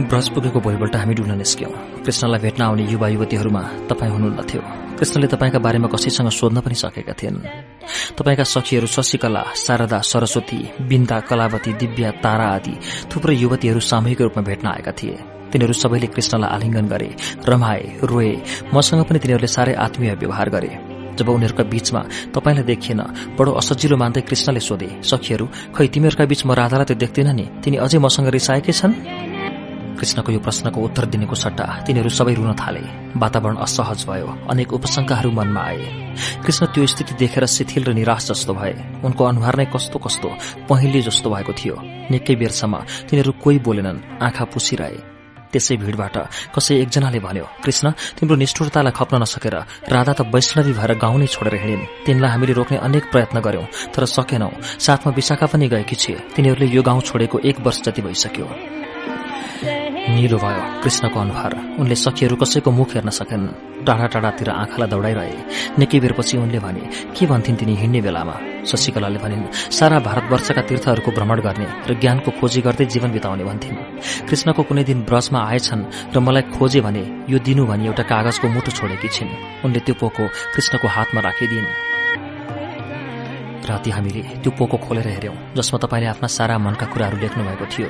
ब्रज 0.00 0.28
पुगेको 0.28 0.60
भोलिपल्ट 0.60 0.96
हामी 0.96 1.14
डुल्न 1.14 1.38
निस्क्यौं। 1.38 1.72
कृष्णलाई 2.04 2.40
भेट्न 2.40 2.62
आउने 2.62 2.84
युवा 2.92 3.08
युवतीहरूमा 3.08 3.62
तपाईँ 3.90 4.12
हुनुहुन्थ्यो 4.12 4.62
कृष्णले 4.98 5.26
तपाईँका 5.26 5.58
बारेमा 5.58 5.88
कसैसँग 5.88 6.28
सोध्न 6.30 6.60
पनि 6.60 6.74
सकेका 6.74 7.12
थिएनन् 7.14 7.46
तपाईँका 8.18 8.44
सखीहरू 8.44 8.86
शशिकला 8.86 9.42
शारदा 9.54 9.98
सरस्वती 10.02 10.58
बिन्दा 10.88 11.18
कलावती 11.28 11.72
दिव्या 11.80 12.10
तारा 12.18 12.46
आदि 12.56 12.74
थुप्रै 13.10 13.34
युवतीहरू 13.36 13.80
सामूहिक 13.80 14.20
रूपमा 14.20 14.42
भेट्न 14.42 14.66
आएका 14.68 14.92
थिए। 14.98 15.16
तिनीहरू 15.52 15.72
सबैले 15.72 16.06
कृष्णलाई 16.10 16.50
आलिङ्गन 16.50 16.86
गरे 16.92 17.10
रमाए 17.48 17.82
रोए। 18.02 18.32
मसँग 18.74 19.04
पनि 19.06 19.18
तिनीहरूले 19.22 19.50
साह्रै 19.54 19.74
आत्मीय 19.86 20.14
व्यवहार 20.18 20.48
गरे। 20.50 20.70
जब 21.18 21.28
उनीहरूका 21.28 21.64
बीचमा 21.72 22.02
तपाईँलाई 22.34 22.64
देखिएन 22.70 23.00
बडो 23.38 23.50
असजिलो 23.60 23.96
मान्दै 24.02 24.20
कृष्णले 24.28 24.60
सोधे 24.60 24.88
सखीहरू 25.02 25.46
खै 25.74 25.86
तिमीहरूका 25.94 26.24
बीच 26.30 26.42
म 26.46 26.52
राधालाई 26.58 26.86
त 26.90 26.98
देख्दिन 26.98 27.28
नि? 27.38 27.46
तिनी 27.62 27.76
अझै 27.84 27.98
मसँग 27.98 28.28
रिसाएकै 28.34 28.72
छन्? 28.72 28.92
कृष्णको 29.98 30.32
यो 30.32 30.40
प्रश्नको 30.40 30.80
उत्तर 30.80 31.04
दिनेको 31.12 31.34
सट्टा 31.34 31.66
तिनीहरू 31.86 32.10
सबै 32.10 32.34
रुन 32.34 32.54
थाले। 32.54 32.82
वातावरण 33.18 33.56
असहज 33.66 34.06
भयो। 34.06 34.28
अनेक 34.50 34.72
उपशंकाहरू 34.72 35.30
मनमा 35.30 35.60
आए। 35.60 36.14
कृष्ण 36.44 36.66
त्यो 36.72 36.86
स्थिति 36.86 37.14
देखेर 37.18 37.46
शिथिल 37.46 37.84
र 37.84 37.92
निराश 37.98 38.30
जस्तो 38.30 38.54
भए। 38.54 38.74
उनको 39.04 39.22
अनुहार 39.24 39.54
नै 39.58 39.66
कस्तो 39.74 39.98
कस्तो 39.98 40.28
पहिले 40.70 41.00
जस्तो 41.02 41.30
भएको 41.30 41.52
थियो। 41.52 41.76
निकै 42.10 42.34
बेरसम्म 42.40 42.74
तिनीहरू 43.10 43.32
कोही 43.42 43.58
बोलेनन् 43.58 44.22
आँखा 44.22 44.44
पुसिरहे। 44.54 45.18
त्यसै 45.48 45.76
भीड़बाट 45.80 46.16
कसै 46.54 46.74
एकजनाले 46.76 47.18
भन्यो 47.24 47.46
कृष्ण 47.64 47.86
तिम्रो 48.20 48.36
निष्ठुरतालाई 48.36 48.92
खप्न 48.92 49.16
नसकेर 49.24 49.54
राधा 49.88 50.12
त 50.12 50.20
वैष्णवी 50.28 50.72
भएर 50.76 50.92
गाउँ 51.00 51.18
नै 51.18 51.26
छोडेर 51.26 51.54
हिँडिन्। 51.56 51.88
तिनलाई 52.04 52.30
हामीले 52.30 52.52
रोक्ने 52.52 52.76
अनेक 52.84 53.04
प्रयत्न 53.08 53.40
गर्यौं 53.40 53.64
तर 53.96 54.04
सकेनौं। 54.04 54.52
साथमा 54.60 55.10
विशाखा 55.16 55.46
पनि 55.48 55.66
गएकी 55.72 55.96
छे 55.96 56.14
तिनीहरूले 56.36 56.68
यो 56.68 56.82
गाउँ 56.84 57.00
छोडेको 57.00 57.36
एक 57.48 57.64
वर्ष 57.64 57.80
जति 57.80 58.02
भइसक्यो। 58.04 58.46
निलो 60.08 60.38
भयो। 60.38 60.82
कृष्णको 60.82 61.20
अनुहार। 61.20 61.76
उनले 61.78 61.94
सखीहरू 61.94 62.36
कसैको 62.36 62.70
मुख 62.70 62.94
हेर्न 62.94 63.10
सकेन। 63.10 63.42
टाढा 63.86 64.06
टाढातिर 64.06 64.50
आँखालाई 64.50 64.88
दौडाइरहे। 64.88 65.32
निकै 65.78 66.00
बेरपछि 66.00 66.36
उनले 66.36 66.58
भने 66.58 66.80
के 67.16 67.26
भन्थिन् 67.26 67.56
तिनी 67.56 67.74
हिँड्ने 67.74 68.00
बेलामा? 68.00 68.36
शशिकलाले 68.66 69.18
भनिन् 69.18 69.52
सारा 69.52 69.98
भारतवर्षका 69.98 70.62
तीर्थहरूको 70.62 71.10
भ्रमण 71.10 71.40
गर्ने 71.40 71.66
र 71.88 71.94
ज्ञानको 72.00 72.30
खोजी 72.40 72.60
गर्दै 72.60 72.84
जीवन 72.84 73.10
बिताउने 73.12 73.44
भन्थिन्। 73.44 73.76
कृष्णको 74.28 74.62
कुनै 74.62 74.84
दिन 74.84 75.02
ब्रजमा 75.02 75.40
आएछन् 75.44 76.14
र 76.16 76.20
मलाई 76.20 76.42
खोजे 76.42 76.80
भने 76.80 77.04
यो 77.28 77.38
दिनु 77.38 77.66
भनी 77.66 77.86
एउटा 77.86 78.02
कागजको 78.02 78.48
मुटु 78.48 78.70
छोडेकी 78.70 79.08
छिन्। 79.08 79.64
उनले 79.64 79.80
त्यो 79.80 79.94
पोको 80.00 80.24
कृष्णको 80.54 80.88
हातमा 80.88 81.20
राखिदिन् 81.20 81.97
राति 83.68 83.90
हामीले 83.90 84.22
त्यो 84.42 84.50
पोको 84.58 84.76
खोलेर 84.84 85.08
हेर्यौं 85.08 85.36
जसमा 85.56 85.78
तपाईँले 85.84 86.08
आफ्ना 86.08 86.28
सारा 86.28 86.58
मनका 86.58 86.86
कुराहरू 86.92 87.16
लेख्नु 87.18 87.44
भएको 87.44 87.66
थियो। 87.72 87.88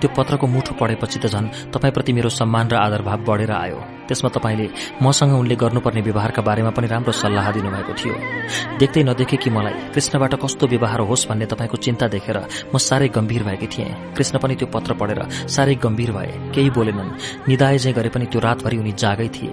त्यो 0.00 0.08
पत्रको 0.16 0.46
मुठो 0.46 0.72
पढेपछि 0.80 1.18
त 1.18 1.26
झन् 1.26 1.52
तपाईँप्रति 1.74 2.12
मेरो 2.12 2.28
सम्मान 2.30 2.68
र 2.68 2.74
आदरभाव 2.76 3.18
बढेर 3.28 3.52
आयो। 3.52 3.78
त्यसमा 4.08 4.30
तपाईँले 4.32 4.66
मसँग 5.02 5.32
उनले 5.34 5.56
गर्नुपर्ने 5.56 6.00
व्यवहारका 6.00 6.42
बारेमा 6.42 6.70
पनि 6.72 6.86
राम्रो 6.88 7.12
सल्लाह 7.12 7.50
दिनुभएको 7.52 7.92
थियो। 8.00 8.14
देख्दै 8.80 9.02
नदेखे 9.04 9.36
कि 9.36 9.50
मलाई 9.50 9.92
कृष्णबाट 9.94 10.34
कस्तो 10.42 10.66
व्यवहार 10.66 11.00
होस् 11.04 11.28
भन्ने 11.28 11.46
तपाईँको 11.52 11.76
चिन्ता 11.76 12.06
देखेर 12.08 12.38
म 12.72 12.78
साह्रै 12.78 13.08
गम्भीर 13.12 13.42
भएकी 13.44 13.66
थिएँ। 13.68 13.90
कृष्ण 14.16 14.38
पनि 14.38 14.54
त्यो 14.56 14.68
पत्र 14.72 14.94
पढेर 14.96 15.20
साह्रै 15.46 15.74
गम्भीर 15.84 16.10
भए। 16.12 16.32
केही 16.54 16.70
बोलेनन्। 16.70 17.10
निदाय 17.48 17.78
जे 17.78 17.92
गरे 17.92 18.08
पनि 18.08 18.26
त्यो 18.32 18.40
रातभरि 18.40 18.76
उनी 18.78 18.92
जागै 18.96 19.28
थिए। 19.28 19.52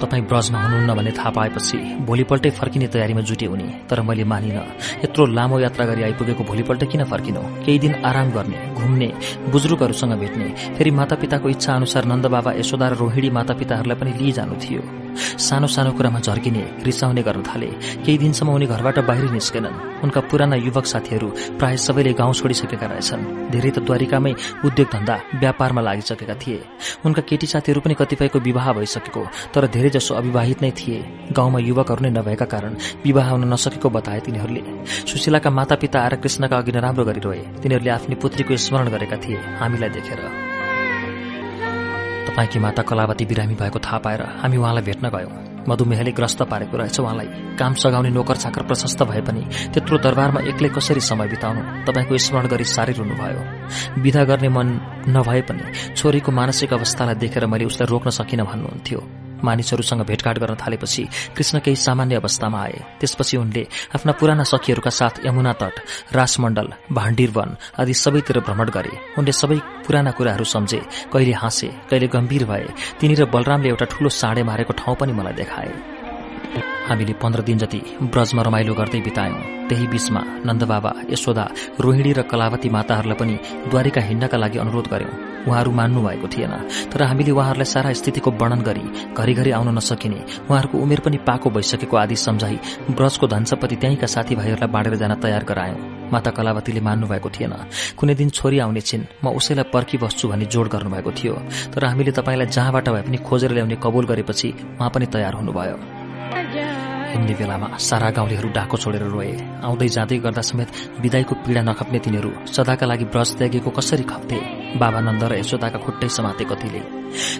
तपाईँ 0.00 0.24
ब्रजमा 0.24 0.58
हुनुहुन्न 0.62 0.94
भन्ने 0.96 1.12
थाहा 1.12 1.30
पाएपछि 1.30 1.78
भोलिपल्टै 2.08 2.50
फर्किने 2.50 2.86
तयारीमा 2.88 3.20
जुटे 3.28 3.46
उनी 3.46 3.68
तर 3.90 4.00
मैले 4.02 4.24
मानिन। 4.24 4.58
यत्रो 5.04 5.26
लामो 5.36 5.58
यात्रा 5.60 5.84
गरी 5.86 6.02
आइपुगेको 6.02 6.42
भोलिपल्ट 6.44 6.82
किन 6.90 7.04
फर्किनु? 7.04 7.40
केही 7.64 7.78
दिन 7.78 7.94
आराम 8.04 8.30
गर्ने 8.32 8.58
घुम्ने 8.74 9.08
बुजुर्गहरूसँग 9.52 10.14
भेट्ने 10.20 10.48
फेरि 10.76 10.90
मातापिताको 10.90 11.48
इच्छा 11.48 11.70
अनुसार 11.74 12.04
नन्दबाबा 12.10 12.50
यशोदा 12.60 12.86
र 12.88 12.94
रोहिणी 13.02 13.30
मातापिताहरूलाई 13.30 13.96
पनि 14.00 14.12
लिइजानु 14.20 14.54
थियो। 14.62 14.82
सानो 15.16 15.66
सानो 15.66 15.90
कुरामा 15.92 16.20
झर्किने 16.20 16.64
रिसाउने 16.82 17.22
गर्न 17.22 17.42
थाले। 17.42 17.66
केही 18.04 18.18
दिनसम्म 18.18 18.50
उनी 18.50 18.66
घरबाट 18.66 18.98
बाहिर 19.08 19.30
निस्केनन्। 19.30 20.02
उनका 20.04 20.20
पुराना 20.20 20.56
युवक 20.56 20.86
साथीहरू 20.86 21.28
प्राय 21.58 21.76
सबैले 21.76 22.12
गाउँ 22.12 22.34
छोडिसकेका 22.34 22.86
रहेछन्। 22.86 23.50
धेरै 23.50 23.70
त 23.70 23.78
द्वारिकामै 23.80 24.32
उद्योग 24.64 24.88
धन्दा 24.92 25.14
व्यापारमा 25.34 25.80
लागिसकेका 25.80 26.34
थिए। 26.34 26.60
उनका 27.04 27.22
केटी 27.22 27.46
साथीहरू 27.46 27.80
पनि 27.80 27.94
कतिपयको 27.94 28.38
विवाह 28.38 28.72
भइसकेको 28.72 29.22
तर 29.54 29.66
धेरैजसो 29.68 30.14
अविवाहित 30.14 30.62
नै 30.62 30.70
थिए। 30.70 30.98
गाउँमा 31.32 31.58
युवकहरू 31.58 32.02
नै 32.04 32.10
नभएका 32.10 32.44
कारण 32.44 32.76
विवाह 33.04 33.30
हुन 33.30 33.44
नसकेको 33.52 33.88
बताए 33.90 34.20
तिनीहरूले। 34.20 34.62
सुशीलाका 35.06 35.50
मातापिता 35.50 35.98
आएर 36.00 36.14
कृष्णका 36.16 36.56
अघि 36.56 36.72
नराम्रो 36.72 37.04
गरिरहे। 37.04 37.42
तिनीहरूले 37.62 37.90
आफ्नी 37.90 38.14
पुत्रीको 38.14 38.56
स्मरण 38.56 38.88
गरेका 38.88 39.16
थिए। 39.16 39.38
हामीलाई 39.60 39.90
देखेर 39.90 40.49
तपाईँकी 42.26 42.58
माता 42.58 42.82
कलावती 42.82 43.24
बिरामी 43.24 43.54
भएको 43.54 43.78
थाहा 43.78 43.98
पाएर 43.98 44.22
हामी 44.22 44.56
उहाँलाई 44.56 44.82
भेट्न 44.82 45.08
गयौं। 45.08 45.32
मधुमेहले 45.68 46.12
ग्रस्त 46.12 46.42
पारेको 46.42 46.76
रहेछ 46.76 47.00
उहाँलाई। 47.00 47.26
काम 47.58 47.74
सघाउने 47.74 48.10
नोकर 48.10 48.36
चाकर 48.36 48.62
प्रशस्त 48.62 49.02
भए 49.02 49.20
पनि 49.20 49.42
त्यत्रो 49.74 49.98
दरबारमा 49.98 50.40
एक्लै 50.40 50.68
कसरी 50.68 51.00
समय 51.00 51.28
बिताउनु? 51.28 51.60
तपाईँको 51.86 52.18
स्मरण 52.18 52.46
गरी 52.48 52.64
साह्रै 52.64 52.92
रुनुभयो। 52.92 53.42
विधा 54.02 54.24
गर्ने 54.24 54.48
मन 54.48 54.68
नभए 55.08 55.40
पनि 55.40 55.94
छोरीको 55.96 56.32
मानसिक 56.32 56.72
अवस्थालाई 56.72 57.14
देखेर 57.14 57.46
मैले 57.46 57.64
उसलाई 57.64 57.86
रोक्न 57.86 58.10
सकिनँ 58.10 58.46
भन्नुहुन्थ्यो। 58.46 59.29
मानिसहरूसँग 59.44 60.02
भेटघाट 60.02 60.38
गर्न 60.38 60.54
थालेपछि 60.56 61.04
कृष्ण 61.36 61.58
केही 61.58 61.76
सामान्य 61.76 62.16
अवस्थामा 62.16 62.60
आए। 62.62 62.78
त्यसपछि 63.00 63.36
उनले 63.36 63.66
आफ्ना 63.94 64.12
पुराना 64.12 64.44
सखीहरूका 64.44 64.90
साथ 64.90 65.24
यमुना 65.26 65.52
तट 65.60 65.74
रासमण्डल 66.12 66.68
भाण्डिर 66.92 67.30
वन 67.30 67.56
आदि 67.80 67.94
सबैतिर 67.94 68.40
भ्रमण 68.40 68.70
गरे। 68.70 68.94
उनले 69.18 69.32
सबै 69.32 69.58
पुराना 69.86 70.10
कुराहरू 70.10 70.44
सम्झे 70.44 70.80
कहिले 71.12 71.32
हाँसे 71.32 71.68
कहिले 71.90 72.06
गम्भीर 72.06 72.44
भए। 72.44 72.66
तिनी 73.00 73.14
र 73.14 73.24
बलरामले 73.26 73.68
एउटा 73.68 73.86
ठूलो 73.92 74.08
साँडे 74.10 74.42
मारेको 74.42 74.72
ठाउँ 74.74 74.96
पनि 74.96 75.12
मलाई 75.12 75.34
देखाए। 75.34 75.99
हामीले 76.88 77.12
पन्ध्र 77.22 77.40
दिन 77.42 77.58
जति 77.58 77.80
ब्रजमा 78.12 78.42
रमाइलो 78.42 78.74
गर्दै 78.74 79.00
बितायौं 79.00 79.40
त्यही 79.68 79.86
बीचमा 79.86 80.20
नन्दबाबा 80.46 80.92
यशोदा 81.10 81.44
रोहिणी 81.80 82.12
र 82.12 82.22
कलावती 82.30 82.68
माताहरूलाई 82.76 83.18
पनि 83.20 83.34
द्वारिका 83.70 84.00
हिँड्नका 84.08 84.36
लागि 84.42 84.58
अनुरोध 84.58 84.86
गर्यौं। 84.92 85.14
उहाँहरू 85.40 85.70
मान्नु 85.72 86.00
भएको 86.06 86.28
थिएन 86.28 86.54
तर 86.92 87.02
हामीले 87.02 87.30
उहाँहरूलाई 87.30 87.70
सारा 87.74 87.92
स्थितिको 88.00 88.30
वर्णन 88.40 88.60
गरी 88.68 88.84
घरिघरि 89.14 89.50
आउन 89.58 89.68
नसकिने 89.78 90.20
उहाँहरूको 90.50 90.78
उमेर 90.78 91.00
पनि 91.06 91.18
पाको 91.28 91.50
भइसकेको 91.50 91.96
आदि 91.96 92.16
सम्झाई 92.16 92.58
ब्रजको 92.98 93.26
धनसम्पत्ति 93.34 93.76
त्यहीँका 93.76 94.06
साथीभाइहरूलाई 94.14 94.72
बाँडेर 94.74 94.94
जान 95.02 95.14
तयार 95.22 95.44
गरायौं। 95.44 95.78
माता 96.12 96.30
कलावतीले 96.36 96.80
मान्नु 96.80 97.06
भएको 97.06 97.30
थिएन 97.30 97.54
कुनै 97.98 98.14
दिन 98.14 98.28
छोरी 98.34 98.58
आउने 98.58 98.82
छिन् 98.82 99.08
म 99.24 99.36
उसैलाई 99.38 99.70
पर्खिबस्छु 99.72 100.28
भन्ने 100.28 100.50
जोड 100.52 100.68
गर्नुभएको 100.74 101.10
थियो 101.12 101.34
तर 101.72 101.84
हामीले 101.84 102.12
तपाईँलाई 102.18 102.52
जहाँबाट 102.56 102.88
भए 102.90 103.02
पनि 103.06 103.18
खोजेर 103.22 103.52
ल्याउने 103.54 103.76
कबुल 103.84 104.04
गरेपछि 104.10 104.48
उहाँ 104.76 104.90
पनि 104.90 105.06
तयार 105.06 105.34
हुनुभयो। 105.40 105.99
हिँड्ने 106.30 107.34
बेलामा 107.34 107.68
सारा 107.78 108.10
गाउँलेहरू 108.14 108.48
डाको 108.54 108.76
छोडेर 108.78 109.02
रोए। 109.10 109.34
आउँदै 109.66 109.88
जाँदै 109.90 110.18
गर्दा 110.24 110.42
समेत 110.46 110.68
विदाईको 111.02 111.34
पीड़ा 111.42 111.62
नखप्ने 111.62 111.98
तिनीहरू 111.98 112.30
सदाका 112.46 112.86
लागि 112.86 113.04
ब्रज 113.10 113.30
त्यागेको 113.38 113.70
कसरी 113.70 114.04
खप्थे? 114.06 114.38
बाबा 114.78 115.00
नन्द 115.02 115.22
र 115.26 115.32
यशोदाका 115.42 115.78
खुट्टै 115.82 116.08
समाते 116.08 116.44
कतिले 116.46 116.80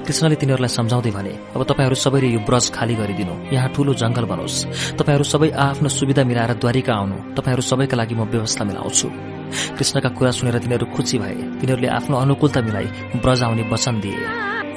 कृष्णले 0.07 0.37
तिनीहरूलाई 0.43 0.73
सम्झाउँदै 0.75 1.11
भने 1.15 1.33
अब 1.55 1.63
तपाईँहरू 1.71 1.97
सबैले 2.05 2.29
यो 2.35 2.41
ब्रज 2.43 2.67
खाली 2.75 2.95
गरिदिनु। 2.99 3.35
यहाँ 3.55 3.71
ठूलो 3.71 3.95
जंगल 3.95 4.25
बनोस्। 4.27 4.99
तपाईँहरू 4.99 5.25
सबै 5.25 5.49
आफ्नो 5.55 5.89
सुविधा 5.89 6.23
मिलाएर 6.27 6.53
द्वारिका 6.59 6.93
आउनु। 6.93 7.17
तपाईँहरू 7.39 7.63
सबैका 7.63 7.95
लागि 7.95 8.15
म 8.19 8.27
व्यवस्था 8.27 8.63
मिलाउँछु 8.67 9.09
कृष्णका 9.79 10.09
कुरा 10.19 10.31
सुनेर 10.35 10.59
तिनीहरू 10.59 10.87
खुसी 10.95 11.17
भए। 11.23 11.35
तिनीहरूले 11.63 11.89
आफ्नो 11.99 12.15
अनुकूलता 12.19 12.61
मिलाई 12.67 12.87
ब्रज 13.23 13.43
आउने 13.47 13.63
वचन 13.71 13.95
दिए। 14.03 14.19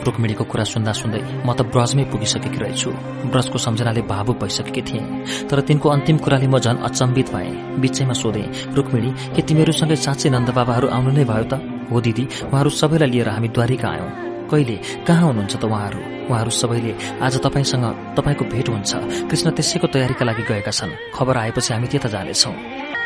रुक्मिणीको 0.06 0.44
कुरा 0.44 0.64
सुन्दा 0.64 0.92
सुन्दै 0.92 1.22
म 1.48 1.50
त 1.58 1.62
ब्रजमै 1.74 2.03
पुगिसकेकी 2.12 2.60
रहेछु। 2.64 2.90
ब्रजको 3.32 3.58
सम्झनाले 3.58 4.02
भावुक 4.03 4.38
भइसकेकी 4.44 4.82
थिएँ। 4.82 5.48
तर 5.50 5.60
तिनको 5.68 5.88
अन्तिम 5.90 6.18
कुराले 6.24 6.48
म 6.48 6.60
झन 6.60 6.78
अचम्बित 6.88 7.28
भएँ। 7.34 7.52
बिचैमा 7.82 8.14
सोधेँ 8.14 8.48
रुक्मिणी 8.76 9.10
के 9.36 9.42
तिमीहरूसँगै 9.42 9.96
साँच्चै 9.96 10.30
नन्दबाबाहरू 10.36 10.88
आउनु 10.96 11.12
नै 11.18 11.26
भयो 11.26 11.46
त? 11.52 11.53
हो 11.92 11.98
दिदी 12.02 12.24
उहाँहरू 12.52 12.69
सबैलाई 12.69 13.10
लिएर 13.10 13.30
हामी 13.30 13.48
द्वारिका 13.56 13.88
आयौं। 13.88 14.12
कहिले? 14.52 14.78
कहाँ 15.08 15.26
हुनुहुन्छ 15.28 15.56
त 15.56 15.64
उहाँहरू? 15.66 16.00
उहाँहरू 16.30 16.52
सबैले 16.52 16.92
आज 17.26 17.34
तपाईँसँग 17.44 17.86
तपाईँको 18.18 18.44
भेट 18.53 18.68
हुन्छ। 18.69 18.92
कृष्ण 19.30 19.48
त्यसैको 19.58 19.88
तयारीका 19.94 20.24
लागि 20.26 20.44
गएका 20.50 20.72
छन्। 20.72 20.92
खबर 21.16 21.36
आएपछि 21.38 21.74
हामी 21.74 21.88
त्यता 21.88 22.10
जानेछौं 22.16 22.56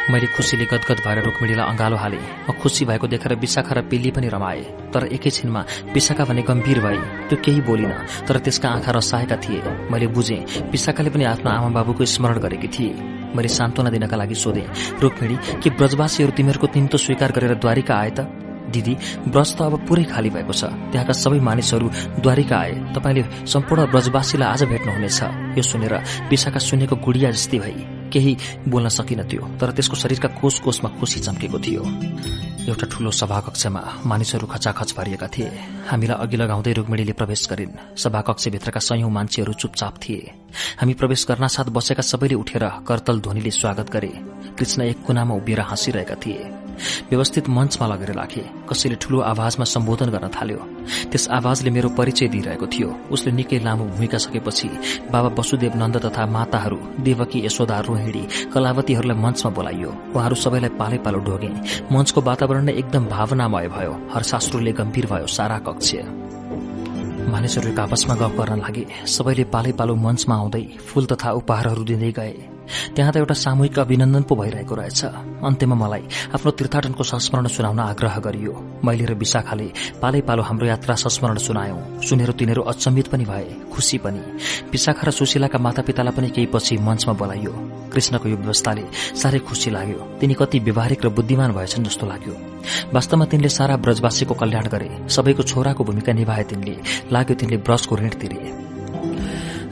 मैले 0.10 0.28
खुसीले 0.32 0.66
गदगद 0.66 1.00
भएर 1.04 1.20
रुक्मिणीलाई 1.24 1.68
अंगालो 1.68 1.98
हाले। 1.98 2.20
म 2.48 2.56
खुसी 2.56 2.86
भएको 2.86 3.08
देखेर 3.08 3.36
विशाखा 3.36 3.74
र 3.76 3.82
पिल्ली 3.92 4.12
पनि 4.16 4.28
रमाए। 4.32 4.62
तर 4.94 5.12
एकैछिनमा 5.12 5.62
विशाखा 5.92 6.24
भने 6.24 6.42
गम्भीर 6.48 6.80
भई 6.80 6.98
त्यो 7.28 7.38
केही 7.44 7.62
बोलिन 7.62 7.92
तर 8.24 8.40
त्यसका 8.40 8.68
आँखा 8.70 8.92
रसाएका 8.96 9.36
थिए। 9.44 9.92
मैले 9.92 10.08
बुझे 10.08 10.38
विशाखाले 10.72 11.10
पनि 11.12 11.24
आफ्नो 11.28 11.50
आमा 11.52 11.70
बाबुको 11.76 12.06
स्मरण 12.06 12.40
गरेकी 12.40 12.68
थिए। 12.72 12.94
मैले 13.36 13.48
सान्त्वना 13.52 13.90
दिनका 13.92 14.16
लागि 14.16 14.36
सोधे 14.36 14.64
रुक्मिणी 15.04 15.36
के 15.60 15.70
ब्रजवासीहरू 15.76 16.32
तिमीहरूको 16.32 16.68
तिम्तो 16.68 16.98
स्वीकार 16.98 17.32
गरेर 17.36 17.54
द्वारिका 17.60 17.96
आए 17.96 18.12
त? 18.16 18.20
दिदी 18.72 18.96
ब्रज 19.28 19.50
त 19.56 19.60
अब 19.62 19.88
पुरै 19.88 20.04
खाली 20.08 20.30
भएको 20.32 20.54
छ। 20.56 20.72
त्यहाँका 20.92 21.14
सबै 21.14 21.40
मानिसहरू 21.40 21.88
द्वारिका 22.24 22.56
आए। 22.56 22.74
तपाईँले 22.96 23.24
सम्पूर्ण 23.44 23.92
ब्रजवासीलाई 23.92 24.48
आज 24.48 24.64
भेट्नुहुनेछ। 24.72 25.20
यो 25.56 25.64
सुनेर 25.64 25.94
विशाखा 26.32 26.60
सुनेको 26.60 26.96
गुडिया 26.96 27.32
जस्तै 27.32 27.60
भई। 27.60 27.97
केही 28.08 28.38
बोल्न 28.68 28.88
सकिन 28.90 29.24
त्यो 29.24 29.48
तर 29.60 29.72
त्यसको 29.72 29.96
शरीरका 29.96 30.28
कोष 30.40 30.60
कोषमा 30.60 30.90
खुसी 31.00 31.20
चम्केको 31.20 31.60
थियो। 31.60 31.84
एउटा 32.68 32.88
ठूलो 32.92 33.12
सभाकक्षमा 33.12 33.82
मानिसहरू 34.06 34.48
खचाखच 34.48 34.94
भरिएका 34.98 35.28
थिए। 35.28 35.52
हामीलाई 35.88 36.18
अघि 36.20 36.38
लगाउँदै 36.38 36.74
रुक्मिणीले 36.74 37.14
प्रवेश 37.14 37.48
गरिन्। 37.50 37.98
सभाकक्षभित्रका 37.98 38.80
सयौं 38.80 39.10
मान्छेहरू 39.10 39.54
चुपचाप 39.54 39.94
थिए। 39.98 40.32
हामी 40.80 40.94
प्रवेश 40.94 41.26
गर्नासाथ 41.30 41.68
बसेका 41.72 42.04
सबैले 42.04 42.36
उठेर 42.36 42.64
करतल 42.88 43.20
ध्वनिले 43.20 43.52
स्वागत 43.52 43.90
गरे। 43.90 44.12
कृष्ण 44.60 44.82
एक 44.84 45.04
कुनामा 45.04 45.36
उभिएर 45.36 45.60
हाँसिरहेका 45.62 46.16
थिए। 46.16 46.67
व्यवस्थित 47.10 47.50
मञ्चमा 47.50 47.88
लगेर 47.88 48.12
राखे। 48.14 48.44
कसैले 48.70 48.96
ठूलो 49.02 49.20
आवाजमा 49.32 49.66
सम्बोधन 49.66 50.10
गर्न 50.10 50.28
थाल्यो। 50.30 50.60
त्यस 51.12 51.28
आवाजले 51.30 51.70
मेरो 51.70 51.90
परिचय 51.90 52.28
दिइरहेको 52.28 52.68
थियो। 52.68 52.90
उसले 53.12 53.32
निकै 53.32 53.60
लामो 53.64 53.86
भूमिका 53.96 54.18
सकेपछि 54.18 54.70
बाबा 55.12 55.30
वसुदेव 55.38 55.74
नन्द 55.76 55.98
तथा 56.06 56.26
माताहरू 56.26 56.78
देवकी 57.00 57.46
यशोदा 57.46 57.80
रोहिणी 57.88 58.24
कलावतीहरूलाई 58.54 59.18
मञ्चमा 59.18 59.50
बोलाइयो। 59.52 59.92
उहाँहरू 60.16 60.36
सबैलाई 60.36 60.72
पालै 60.80 60.98
पालो 61.06 61.20
ढोगे। 61.28 61.52
मञ्चको 61.92 62.20
वातावरण 62.22 62.64
नै 62.66 62.74
एकदम 62.74 63.04
भावनामय 63.08 63.68
भयो। 63.68 63.94
हरशास्त्रुले 64.14 64.72
गम्भीर 64.72 65.06
भयो 65.12 65.28
सारा 65.28 65.58
कक्ष। 65.68 65.90
मानिसहरू 67.32 67.72
आपसमा 67.78 68.16
गफ 68.16 68.34
गर्न 68.40 68.60
लागे। 68.60 68.86
सबैले 69.06 69.44
पालै 69.54 69.72
पालो 69.80 69.96
मञ्चमा 69.96 70.36
आउँदै 70.36 70.64
फूल 70.88 71.06
तथा 71.06 71.30
उपहारहरू 71.40 71.84
दिँदै 71.84 72.12
गए। 72.12 72.57
त्यहाँ 72.96 73.12
त 73.14 73.18
एउटा 73.18 73.34
सामूहिक 73.34 73.80
अभिनन्दन 73.80 74.24
पो 74.24 74.36
भइरहेको 74.36 74.76
रहेछ। 74.76 75.02
अन्त्यमा 75.44 75.76
मलाई 75.76 76.04
आफ्नो 76.36 76.52
तीर्थाटनको 76.52 77.04
संस्मरण 77.04 77.48
सुनाउन 77.48 77.80
आग्रह 77.80 78.16
गरियो। 78.20 78.54
मैले 78.84 79.06
र 79.06 79.14
विशाखाले 79.14 79.68
पालै 80.02 80.22
पालो 80.22 80.42
हाम्रो 80.44 80.66
यात्रा 80.68 80.96
संस्मरण 80.96 81.38
सुनायौं। 81.38 82.02
सुनेर 82.02 82.32
तिनीहरू 82.32 82.62
अचम्मित 82.62 83.08
पनि 83.08 83.26
भए 83.26 83.46
खुसी 83.74 83.98
पनि। 83.98 84.22
विशाखा 84.72 85.04
र 85.08 85.12
सुशीलाका 85.12 85.58
मातापितालाई 85.58 86.14
पनि 86.14 86.30
केही 86.30 86.48
पछि 86.54 86.78
मञ्चमा 86.78 87.14
बोलाइयो। 87.14 87.54
कृष्णको 87.94 88.30
यो 88.30 88.38
व्यवस्थाले 88.38 88.84
साह्रै 89.16 89.40
खुसी 89.40 89.70
लाग्यो। 89.72 90.20
तिनी 90.20 90.34
कति 90.34 90.60
व्यवहारिक 90.60 91.06
र 91.06 91.10
बुद्धिमान 91.10 91.52
भएछन् 91.52 91.86
जस्तो 91.86 92.06
लाग्यो। 92.08 92.36
वास्तवमा 92.94 93.26
तिनले 93.26 93.50
सारा 93.50 93.76
ब्रजवासीको 93.78 94.34
कल्याण 94.34 94.68
गरे। 94.68 94.90
सबैको 95.08 95.44
छोराको 95.44 95.84
भूमिका 95.84 96.14
निभाए 96.14 96.44
तिनले। 96.44 96.76
लाग्यो 97.12 97.36
तिनले 97.36 97.58
ब्रजको 97.58 97.96
ऋण 97.96 98.10
तिरे। 98.20 98.67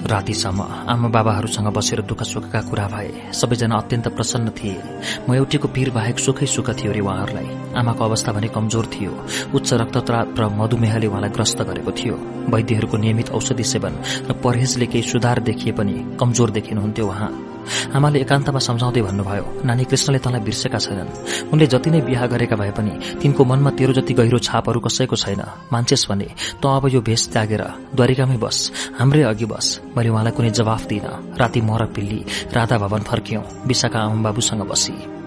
रातिसम्म 0.05 0.61
आमा 0.85 1.07
बाबाहरूसँग 1.09 1.67
बसेर 1.73 2.01
दुःख 2.05 2.21
सुखका 2.23 2.61
कुरा 2.61 2.85
भए। 2.87 3.33
सबैजना 3.33 3.75
अत्यन्त 3.75 4.07
प्रसन्न 4.07 4.49
थिए। 4.53 4.77
म 5.25 5.33
एउटीको 5.33 5.67
पीर 5.67 5.89
बाहेक 5.89 6.19
सुखै 6.19 6.45
सुख 6.45 6.69
थियो 6.77 6.91
रे 6.93 7.01
उहाँहरूलाई। 7.01 7.49
आमाको 7.73 8.03
अवस्था 8.05 8.31
भने 8.31 8.47
कमजोर 8.53 8.85
थियो। 8.85 9.11
उच्च 9.55 9.73
रक्तचाप 9.73 10.39
र 10.39 10.43
मधुमेहले 10.53 11.07
उहाँलाई 11.09 11.29
ग्रस्त 11.33 11.61
गरेको 11.65 11.91
थियो। 11.91 12.15
वैद्यहरूको 12.53 12.97
नियमित 12.97 13.29
औषधि 13.33 13.63
सेवन 13.65 13.93
र 14.29 14.33
परहेजले 14.45 14.85
केही 14.85 15.09
सुधार 15.09 15.39
देखिए 15.41 15.73
पनि 15.73 15.95
कमजोर 16.19 16.49
देखिनुहुन्थ्यो 16.53 17.07
उहाँ। 17.07 17.54
आमाले 17.95 18.19
एकान्तमा 18.21 18.59
सम्झाउँदै 18.59 19.01
भन्नुभयो 19.01 19.45
नानी 19.65 19.83
कृष्णले 19.85 20.19
तँलाई 20.19 20.41
बिर्सेका 20.41 20.79
छैनन्। 20.79 21.09
उनले 21.53 21.65
जति 21.67 21.89
नै 21.89 22.01
बिहा 22.07 22.25
गरेका 22.27 22.55
भए 22.55 22.71
पनि 22.77 22.93
तिनको 23.21 23.41
मनमा 23.45 23.71
तेरो 23.77 23.93
जति 23.93 24.13
गहिरो 24.13 24.39
छापहरू 24.39 24.79
कसैको 24.79 25.15
छैन। 25.15 25.41
मान्छेस 25.73 26.05
भने 26.09 26.27
त 26.61 26.63
अब 26.65 26.87
यो 26.93 27.01
भेष 27.01 27.21
त्यागेर 27.33 27.63
द्वारिकामै 27.95 28.37
बस 28.37 28.57
हाम्रै 28.99 29.23
अघि 29.31 29.45
बस। 29.45 29.65
मैले 29.97 30.09
उहाँलाई 30.09 30.33
कुनै 30.37 30.51
जवाफ 30.51 30.85
दिन 30.85 31.05
राति 31.39 31.61
म 31.61 31.77
र 31.77 31.85
पिल्ली 31.95 32.19
राधा 32.53 32.77
भवन 32.77 33.01
फर्कियौं। 33.03 33.43
विशाखा 33.67 33.99
आमा 33.99 34.21
बाबुसँग 34.23 34.63
बसी। 34.69 35.24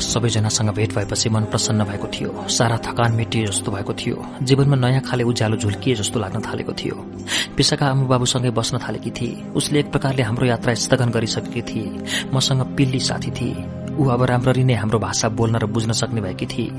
सबैजनासँग 0.00 0.70
भेट 0.70 0.94
भएपछि 0.94 1.28
मन 1.28 1.44
प्रसन्न 1.44 1.84
भएको 1.84 2.06
थियो। 2.06 2.48
सारा 2.48 2.76
थकान 2.76 3.12
मेटिए 3.12 3.46
जस्तो 3.46 3.72
भएको 3.72 3.94
थियो। 3.94 4.26
जीवनमा 4.42 4.76
नयाँ 4.76 5.00
खाले 5.00 5.24
उज्यालो 5.24 5.56
झुल्किए 5.56 5.94
जस्तो 5.94 6.20
लाग्न 6.20 6.40
थालेको 6.40 6.72
थियो। 6.72 6.94
पिसाका 7.56 7.86
आमा 7.86 8.04
बाबुसँगै 8.04 8.50
बस्न 8.50 8.78
थालेकी 8.78 9.10
थिए। 9.10 9.44
उसले 9.56 9.80
एक 9.80 9.90
प्रकारले 9.92 10.22
हाम्रो 10.22 10.46
यात्रा 10.46 10.74
स्थगन 10.74 11.10
गरिसकेकी 11.10 11.62
थिए। 11.62 12.04
मसँग 12.34 12.76
पिल्ली 12.76 13.00
साथी 13.00 13.30
थिए। 13.30 13.83
ऊ 13.94 14.08
अब 14.08 14.22
राम्ररी 14.22 14.64
नै 14.64 14.74
हाम्रो 14.74 14.98
भाषा 14.98 15.28
बोल्न 15.28 15.56
र 15.56 15.66
बुझ्न 15.66 15.92
सक्ने 15.92 16.20
भएकी 16.20 16.46
थिए। 16.46 16.70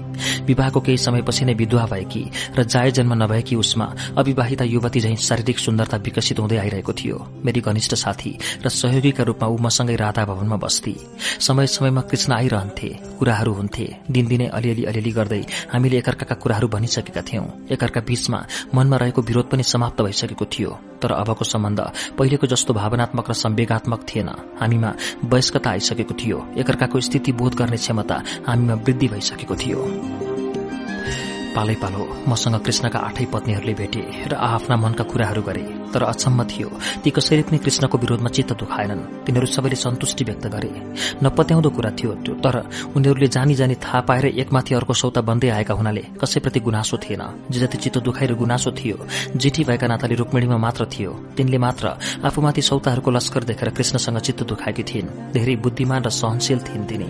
विवाहको 0.46 0.80
केही 0.82 0.98
समयपछि 0.98 1.46
नै 1.46 1.54
विधवा 1.54 1.86
भएकी 1.86 2.24
र 2.58 2.64
जाय 2.64 2.92
जन्म 2.92 3.14
नभएकी 3.24 3.56
उसमा 3.56 3.86
अविवाहिता 4.18 4.66
युवती 4.66 5.00
झैं 5.00 5.16
शारीरिक 5.16 5.60
सुन्दरता 5.60 5.98
विकसित 5.98 6.40
हुँदै 6.40 6.58
आइरहेको 6.58 6.94
थियो। 6.94 7.18
मेरी 7.46 7.62
घनिष्ठ 7.62 7.94
साथी 7.96 8.38
र 8.66 8.70
सहयोगीका 8.70 9.24
रूपमा 9.24 9.48
ऊ 9.48 9.58
मसँगै 9.58 9.96
राधा 9.96 10.26
भवनमा 10.26 10.56
बस्थे 10.56 10.96
समय 11.40 11.68
समयमा 11.68 12.02
कृष्ण 12.02 12.34
आइरहन्थे 12.34 12.90
कुराहरू 13.20 13.54
हुन्थे। 13.54 13.88
दिनदिनै 14.12 14.48
अलिअलि 14.48 14.84
अलिअलि 14.86 15.12
गर्दै 15.12 15.42
हामीले 15.74 15.98
एकअर्काका 15.98 16.36
कुराहरू 16.36 16.68
भनिसकेका 16.68 17.22
थियौं। 17.22 17.46
एकअर्का 17.72 18.02
बीचमा 18.02 18.40
मनमा 18.76 18.98
रहेको 18.98 19.22
विरोध 19.22 19.50
पनि 19.50 19.64
समाप्त 19.64 20.02
भइसकेको 20.02 20.46
थियो। 20.46 20.72
तर 21.02 21.12
अबको 21.12 21.46
सम्बन्ध 21.46 21.80
पहिलेको 22.18 22.48
जस्तो 22.48 22.74
भावनात्मक 22.74 23.30
र 23.30 23.34
संवेगात्मक 23.34 24.06
थिएन। 24.10 24.30
हामीमा 24.60 24.92
वयस्कता 25.26 25.70
आइसकेको 25.70 26.14
थियो। 26.14 26.38
एकअर्काको 26.58 26.98
स्थिति 27.06 27.32
बोध 27.32 27.56
गर्ने 27.56 27.78
क्षमता 27.78 28.22
हामीमा 28.48 28.74
वृद्धि 28.74 29.08
भइसकेको 29.08 29.56
थियो। 29.56 30.35
पालै 31.56 31.76
पालो 31.82 32.02
मसँग 32.28 32.56
कृष्णका 32.66 33.00
आठै 33.00 33.26
पत्नीहरूले 33.34 33.74
भेटे 33.74 34.02
र 34.28 34.34
आफ्ना 34.36 34.76
मनका 34.76 35.04
कुराहरू 35.04 35.42
गरे। 35.42 35.64
तर 35.94 36.04
अचम्म 36.04 36.44
थियो 36.44 36.70
ती 37.04 37.10
कसैले 37.10 37.44
पनि 37.48 37.58
कृष्णको 37.64 37.98
विरोधमा 37.98 38.30
चित्त 38.30 38.52
दुखाएनन्। 38.60 39.02
तिनीहरू 39.26 39.48
सबैले 39.48 39.76
सन्तुष्टि 39.76 40.24
व्यक्त 40.24 40.46
गरे। 40.52 40.70
नपत्याउँदो 41.24 41.70
कुरा 41.70 41.92
थियो 41.96 42.12
तर 42.44 42.56
उनीहरूले 42.96 43.28
जानी 43.28 43.56
जानी 43.56 43.76
थाहा 43.80 44.02
पाएर 44.08 44.26
एकमाथि 44.36 44.76
अर्को 44.76 44.94
सौता 44.94 45.22
बन्दै 45.24 45.50
आएका 45.50 45.74
हुनाले 45.74 46.04
कसैप्रति 46.22 46.60
गुनासो 46.60 46.98
थिएन। 47.00 47.24
जे 47.52 47.60
जति 47.60 47.78
चित्त 47.78 47.98
दुखाइ 48.04 48.28
र 48.28 48.34
गुनासो 48.36 48.72
थियो 48.74 48.98
जेठी 49.36 49.64
भएका 49.64 49.88
नाताले 49.88 50.16
रुक्मिणीमा 50.16 50.58
मात्र 50.58 50.86
थियो। 50.92 51.12
तिनले 51.38 51.58
मात्र 51.58 51.86
आफूमाथि 52.26 52.62
सौताहरूको 52.62 53.12
लस्कर 53.12 53.44
देखेर 53.46 53.70
कृष्णसँग 53.72 54.20
चित्त 54.20 54.44
दुखाएकी 54.44 54.84
थिइन्। 54.84 55.08
धेरै 55.34 55.56
बुद्धिमान 55.64 56.04
र 56.04 56.10
सहनशील 56.12 56.60
थिइन् 56.68 56.88
तिनी। 56.90 57.10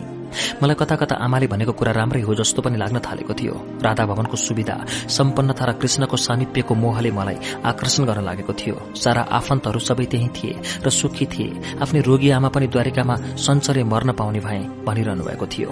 मलाई 0.64 0.76
कता 0.76 0.96
कता 0.96 1.16
आमाले 1.16 1.48
भनेको 1.48 1.72
कुरा 1.72 1.92
राम्रै 1.92 2.22
हो 2.22 2.34
जस्तो 2.36 2.62
पनि 2.62 2.78
लाग्न 2.78 3.00
थालेको 3.00 3.34
थियो। 3.34 3.56
राधा 3.82 4.06
भवनको 4.06 4.38
सुविधा 4.38 4.76
सम्पन्नता 5.10 5.66
र 5.66 5.72
कृष्णको 5.80 6.18
सामिप्यको 6.18 6.74
मोहले 6.76 7.12
मलाई 7.12 7.38
आकर्षण 7.64 8.06
गर्न 8.06 8.24
लागेको 8.24 8.54
थियो। 8.54 8.76
सारा 8.96 9.22
आफन्तहरू 9.22 9.80
सबै 9.80 10.06
त्यही 10.06 10.30
थिए 10.36 10.54
र 10.86 10.90
सुखी 10.90 11.26
थिए। 11.26 11.80
आफ्नै 11.82 12.02
रोगी 12.02 12.30
आमा 12.30 12.50
पनि 12.50 12.68
द्वारिकामा 12.68 13.16
सञ्चरे 13.38 13.84
मर्न 13.84 14.12
पाउने 14.14 14.40
भए 14.40 14.62
भनिरहनु 14.86 15.24
भएको 15.24 15.46
थियो। 15.46 15.72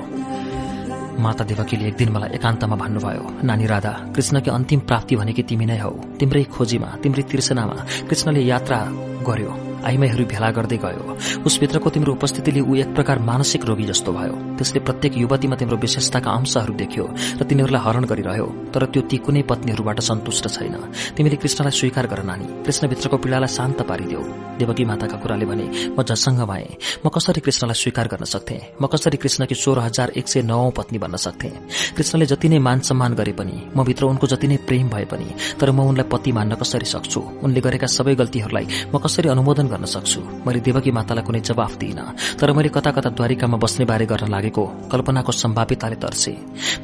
माता 1.13 1.44
देवकीले 1.46 1.88
एक 1.88 1.96
दिन 1.96 2.10
मलाई 2.10 2.29
एकान्तमा 2.35 2.76
भन्नुभयो 2.76 3.46
नानी 3.46 3.65
राधा 3.65 3.94
कृष्णकी 4.15 4.49
अन्तिम 4.49 4.79
प्राप्ति 4.90 5.15
भनेकी 5.15 5.44
तिमी 5.44 5.65
नै 5.65 5.78
हौ। 5.78 5.92
तिम्रै 6.19 6.44
खोजीमा 6.44 6.90
तिम्रै 7.03 7.24
तिर्सनामा 7.29 7.78
कृष्णले 8.10 8.42
यात्रा 8.42 8.79
गर्यो। 9.28 9.73
आइमाईहरू 9.83 10.26
भेला 10.26 10.49
गर्दै 10.51 10.78
गयो। 10.78 11.03
उसभित्रको 11.46 11.90
तिम्रो 11.90 12.12
उपस्थितिले 12.14 12.62
ऊ 12.62 12.76
एक 12.76 12.90
प्रकार 12.96 13.19
मानसिक 13.19 13.66
रोगी 13.66 13.85
जस्तो 13.92 14.12
भयो। 14.14 14.35
त्यसले 14.58 14.80
प्रत्येक 14.80 15.14
युवतीमा 15.17 15.56
तिम्रो 15.56 15.78
विशेषताका 15.78 16.32
अंशहरू 16.32 16.74
देख्यो 16.74 17.06
र 17.40 17.44
तिनीहरूलाई 17.44 17.82
हरण 17.85 18.03
गरिरह्यो। 18.06 18.48
तर 18.74 18.85
त्यो 18.94 19.01
ती 19.10 19.17
कुनै 19.17 19.42
पत्नीहरूबाट 19.49 19.99
सन्तुष्ट 19.99 20.46
छैन। 20.49 20.76
तिमीले 21.16 21.35
कृष्णलाई 21.35 21.72
स्वीकार 21.72 22.06
गर 22.08 22.24
नानी। 22.24 22.46
कृष्णभित्रको 22.66 23.17
पीड़ालाई 23.17 23.48
शान्त 23.48 23.82
पारिदेऊ। 23.83 24.24
देवकी 24.60 24.83
माताका 24.85 25.17
कुराले 25.17 25.46
भने 25.46 25.66
म 25.98 26.03
जसङ्ग 26.03 26.40
भए। 26.48 26.66
म 27.06 27.10
कसरी 27.10 27.42
कृष्णलाई 27.42 27.76
स्वीकार 27.76 28.08
गर्न 28.08 28.26
सक्थे? 28.26 28.58
म 28.82 28.85
कसरी 28.88 29.17
कृष्णकी 29.17 29.56
सोह्र 29.56 29.80
हजार 29.80 30.12
एक 30.17 30.28
सय 30.28 30.42
नौ 30.42 30.69
पत्नी 30.78 30.98
बन्न 30.98 31.16
सक्थे? 31.17 31.49
कृष्णले 31.98 32.26
जति 32.26 32.49
नै 32.49 32.60
मान 32.60 32.80
सम्मान 32.80 33.14
गरे 33.14 33.33
पनि 33.33 33.58
म 33.76 33.83
भित्र 33.83 34.06
उनको 34.06 34.28
जति 34.28 34.48
नै 34.48 34.58
प्रेम 34.67 34.90
भए 34.90 35.06
पनि 35.12 35.28
तर 35.60 35.72
म 35.72 35.80
उनलाई 35.90 36.08
पति 36.08 36.32
मान्न 36.32 36.56
कसरी 36.56 36.85
सक्छु? 36.85 37.19
उनले 37.44 37.62
गरेका 37.62 37.88
सबै 37.88 38.16
गल्तीहरूलाई 38.16 38.67
म 38.94 38.98
कसरी 38.98 39.30
अनुमोदन 39.30 39.67
गर्न 39.74 39.86
सक्छु। 39.86 40.22
मैले 40.46 40.60
देवकी 40.62 40.92
मातालाई 40.94 41.24
कुनै 41.26 41.40
जवाफ 41.42 41.74
दिइन। 41.82 42.00
तर 42.38 42.52
मैले 42.54 42.70
कता 42.70 42.92
कता 42.94 43.10
द्वारिकामा 43.10 43.58
बस्ने 43.58 43.86
बारे 43.90 44.06
गर्न 44.06 44.30
लागेको। 44.30 44.64
कल्पनाको 44.92 45.32
सम्भाव्यताले 45.34 45.98
तर्से। 45.98 46.32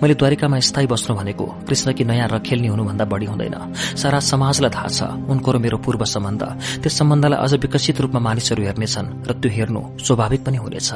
मैले 0.02 0.14
द्वारिकामा 0.18 0.60
स्थायी 0.60 0.88
बस्नु 0.90 1.16
भनेको। 1.16 1.46
कृष्णकी 1.68 2.04
नयाँ 2.04 2.28
रखेल्नी 2.34 2.68
हुनुभन्दा 2.68 3.06
बढ़ी 3.06 3.26
हुँदैन। 3.26 3.56
सारा 3.96 4.20
समाजलाई 4.20 4.72
थाहा 4.74 4.90
छ। 4.90 5.00
उनको 5.30 5.50
र 5.52 5.58
मेरो 5.62 5.78
पूर्व 5.78 6.06
सम्बन्ध। 6.06 6.42
त्यस 6.82 6.98
सम्बन्धलाई 6.98 7.40
अझ 7.46 7.54
विकसित 7.54 8.02
रूपमा 8.02 8.20
मानिसहरू 8.20 8.64
हेर्नेछन् 8.64 9.28
र 9.28 9.32
त्यो 9.38 9.52
हेर्नु 9.52 9.82
स्वाभाविक 10.02 10.42
पनि 10.46 10.58
हुनेछ। 10.58 10.90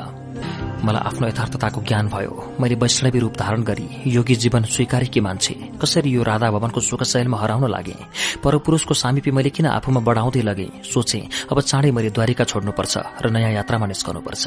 मलाई 0.83 1.01
आफ्नो 1.01 1.27
यथार्थताको 1.27 1.81
ज्ञान 1.81 2.08
भयो। 2.09 2.56
मैले 2.59 2.76
वैष्णवी 2.76 3.19
रूप 3.19 3.33
धारण 3.40 3.63
गरी 3.63 3.88
योगी 4.08 4.35
जीवन 4.35 4.63
स्वीकारेकी 4.67 5.19
मान्छे। 5.19 5.53
कसरी 5.81 6.11
यो 6.11 6.24
राधा 6.24 6.51
भवनको 6.51 6.79
सुखशैलमा 6.79 7.38
हराउन 7.40 7.69
लागे? 7.72 7.95
परपुरूषको 8.43 8.93
सामिपी 8.93 9.31
मैले 9.31 9.49
किन 9.49 9.65
आफूमा 9.72 10.01
बढ़ाउँदै 10.03 10.42
लगे? 10.42 10.67
सोचे 10.83 11.19
अब 11.51 11.61
चाँडै 11.61 11.92
मैले 11.92 12.09
द्वारिका 12.11 12.43
छोड्नुपर्छ 12.43 12.97
र 13.24 13.29
नयाँ 13.31 13.51
यात्रामा 13.53 13.88
निस्कनुपर्छ। 13.88 14.43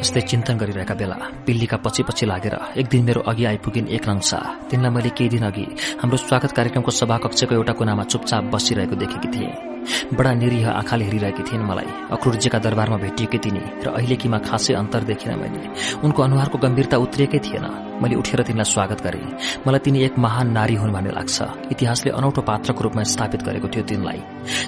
यस्तै 0.00 0.20
चिन्तन 0.20 0.56
गरिरहेका 0.60 0.94
बेला 0.94 1.16
पिल्लीका 1.46 1.76
पछि 1.80 2.02
पछि 2.04 2.26
लागेर 2.26 2.56
एक 2.76 2.86
दिन 2.92 3.04
मेरो 3.04 3.20
अघि 3.24 3.44
आइपुगिन् 3.44 3.88
एक 3.88 4.08
नंसा। 4.08 4.38
तिनलाई 4.68 4.92
मैले 4.92 5.10
केही 5.16 5.28
दिन 5.30 5.44
अघि 5.48 5.66
हाम्रो 6.04 6.16
स्वागत 6.20 6.52
कार्यक्रमको 6.52 6.90
सभाकक्षको 6.92 7.54
एउटा 7.54 7.72
कुनामा 7.72 8.04
चुपचाप 8.04 8.44
बसिरहेको 8.52 8.96
देखेकी 8.96 9.28
थिएँ। 9.32 9.71
बडा 10.14 10.32
निरीह 10.32 10.68
आँखाले 10.70 11.04
हेरिरहेकी 11.04 11.42
थिइन् 11.42 11.62
मलाई। 11.62 11.90
अक्रुर्जीका 12.12 12.58
दरबारमा 12.58 12.96
भेटिएकी 12.96 13.38
तिनी 13.38 13.62
र 13.84 13.86
अहिलेकीमा 13.96 14.38
खासै 14.38 14.74
अन्तर 14.74 15.02
देखिन 15.10 15.34
मैले। 15.38 15.60
उनको 16.04 16.22
अनुहारको 16.22 16.58
गम्भीरता 16.58 16.96
उत्रिएकै 16.96 17.38
थिएन। 17.38 17.66
मैले 18.02 18.14
उठेर 18.14 18.42
तिनलाई 18.42 18.64
स्वागत 18.64 18.98
गरे। 19.02 19.20
मलाई 19.66 19.78
तिनी 19.78 19.98
एक 20.02 20.18
महान 20.18 20.50
नारी 20.50 20.74
हुन् 20.74 20.92
भन्ने 20.92 21.10
लाग्छ। 21.10 21.70
इतिहासले 21.72 22.10
अनौठो 22.10 22.42
पात्रको 22.42 22.80
रूपमा 22.82 23.02
स्थापित 23.02 23.42
गरेको 23.42 23.68
थियो 23.68 23.84
तिनलाई। 23.84 24.20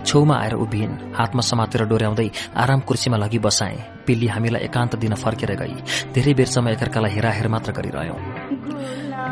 छेउमा 0.07 0.35
आएर 0.39 0.55
उभिन् 0.55 1.15
हातमा 1.15 1.43
समातेर 1.43 1.85
डोर्याउँदै 1.85 2.31
आराम 2.57 2.81
कुर्सीमा 2.81 3.17
लगी 3.17 3.39
बसाए। 3.39 4.07
पिल्ली 4.07 4.27
हामीलाई 4.27 4.63
एकान्त 4.63 4.97
दिन 4.97 5.15
फर्केर 5.15 5.51
गई। 5.55 5.75
धेरै 6.15 6.35
बेरसम्म 6.35 6.69
एकअर्कालाई 6.69 7.11
हेराहेर 7.11 7.49
मात्र 7.49 7.73
गरिरह्यौं। 7.73 8.21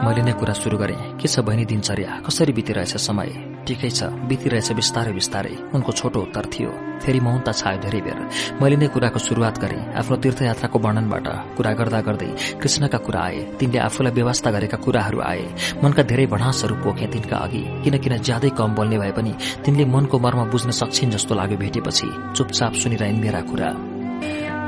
मैले 0.02 0.22
नै 0.22 0.32
कुरा 0.32 0.54
शुरू 0.54 0.76
गरेँ। 0.78 1.18
के 1.18 1.28
छ 1.28 1.40
बहिनी 1.40 1.64
दिनचर्या? 1.64 2.26
कसरी 2.26 2.52
बितिरहेछ 2.52 2.96
समय? 2.96 3.51
ठिकै 3.66 3.90
छ। 3.90 4.00
बितिरहेछ 4.28 4.72
बिस्तारै 4.72 5.12
बिस्तारै। 5.12 5.54
उनको 5.74 5.90
छोटो 5.92 6.18
उत्तर 6.26 6.46
थियो। 6.52 6.72
फेरि 7.02 7.20
मौनता 7.20 7.52
छायो 7.52 7.78
धेरै 7.82 8.00
बेर 8.06 8.18
मैले 8.62 8.76
नै 8.76 8.86
कुराको 8.94 9.18
शुरूआत 9.18 9.56
गरेँ। 9.58 9.82
आफ्नो 9.98 10.16
तीर्थयात्राको 10.22 10.78
वर्णनबाट 10.78 11.26
कुरा 11.56 11.72
गर्दा 11.78 12.00
गर्दै 12.06 12.30
कृष्णका 12.62 12.98
कुरा 13.06 13.20
आए। 13.20 13.40
तिनले 13.58 13.78
आफूलाई 13.78 14.12
व्यवस्था 14.12 14.50
गरेका 14.50 14.76
कुराहरू 14.76 15.18
आए। 15.20 15.44
मनका 15.82 16.02
धेरै 16.02 16.26
भडासहरू 16.26 16.74
पोखे 16.82 17.06
तिनका 17.06 17.36
अघि। 17.36 17.62
किन 17.82 17.94
किन 17.98 18.14
ज्यादै 18.22 18.50
कम 18.58 18.70
बोल्ने 18.74 18.98
भए 18.98 19.12
पनि 19.18 19.32
तिनले 19.64 19.84
मनको 19.84 20.16
मर्म 20.18 20.40
बुझ्न 20.50 20.70
सक्छिन् 20.70 21.10
जस्तो 21.10 21.34
लाग्यो 21.34 21.58
भेटेपछि। 21.58 22.08
चुपचाप 22.36 22.72
सुनिरहन् 22.74 23.20
मेरा 23.20 23.40
कुरा। 23.50 24.01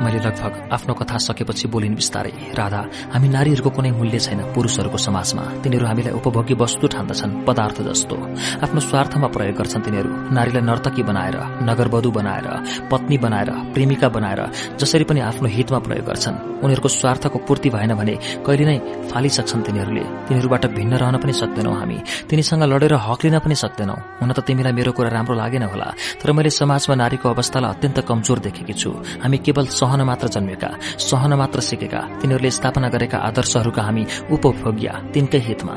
मैले 0.02 0.18
लगभग 0.18 0.52
आफ्नो 0.72 0.94
कथा 0.94 1.16
सकेपछि 1.18 1.68
बोलिन् 1.68 1.94
बिस्तारै 1.94 2.32
राधा 2.58 2.80
हामी 3.14 3.28
नारीहरूको 3.28 3.70
कुनै 3.70 3.90
मूल्य 3.94 4.18
छैन 4.18 4.40
पुरूषहरूको 4.54 4.98
समाजमा। 4.98 5.42
तिनीहरू 5.62 5.86
हामीलाई 5.86 6.14
उपभोग्य 6.18 6.54
वस्तु 6.54 6.86
ठान्दछन् 6.94 7.32
पदार्थ 7.46 7.78
जस्तो। 7.88 8.16
आफ्नो 8.64 8.80
स्वार्थमा 8.80 9.28
प्रयोग 9.34 9.56
गर्छन् 9.56 9.84
तिनीहरू। 9.86 10.10
नारीलाई 10.34 10.62
नर्तकी 10.62 11.02
बनाएर 11.02 11.36
नगरवधु 11.68 12.10
बनाएर 12.10 12.46
पत्नी 12.90 13.16
बनाएर 13.18 13.50
प्रेमिका 13.74 14.08
बनाएर 14.08 14.40
जसरी 14.80 15.04
पनि 15.04 15.20
आफ्नो 15.30 15.48
हितमा 15.48 15.78
प्रयोग 15.86 16.06
गर्छन्। 16.06 16.36
उनीहरूको 16.64 16.88
स्वार्थको 16.88 17.38
पूर्ति 17.46 17.68
भएन 17.70 17.92
भने 17.94 18.14
कहिले 18.46 18.64
नै 18.64 18.78
फालिसक्छन् 19.12 19.62
तिनीहरूले। 19.62 20.04
तिनीहरूबाट 20.26 20.64
भिन्न 20.76 20.92
रहन 21.02 21.16
पनि 21.22 21.32
सक्दैनौ 21.32 21.72
हामी। 21.72 21.98
तिनीसँग 22.28 22.62
लडेर 22.72 22.94
हक 23.06 23.20
लिन 23.24 23.38
पनि 23.44 23.54
सक्दैनौ। 23.54 23.96
हुन 24.20 24.32
त 24.32 24.40
तिमीलाई 24.46 24.72
मेरो 24.72 24.92
कुरा 24.96 25.10
राम्रो 25.12 25.34
लागेन 25.34 25.64
होला 25.72 25.88
तर 26.20 26.32
मैले 26.32 26.50
समाजमा 26.50 26.94
नारीको 26.94 27.26
अवस्थालाई 27.28 27.70
अत्यन्त 27.74 27.98
कमजोर 28.08 28.38
देखेकी 28.46 28.74
छु। 28.74 28.90
हामी 29.22 29.38
केवल 29.44 29.66
सहन 29.84 30.02
मात्र 30.02 30.28
जन्मेका 30.28 30.68
सहन 30.98 31.32
मात्र 31.34 31.60
सिकेका 31.60 32.00
तिनीहरूले 32.20 32.50
स्थापना 32.50 32.88
गरेका 32.88 33.18
आदर्शहरूका 33.18 33.82
हामी 33.82 34.04
उपभोग्या 34.32 34.92
तिनकै 35.14 35.38
हितमा। 35.38 35.76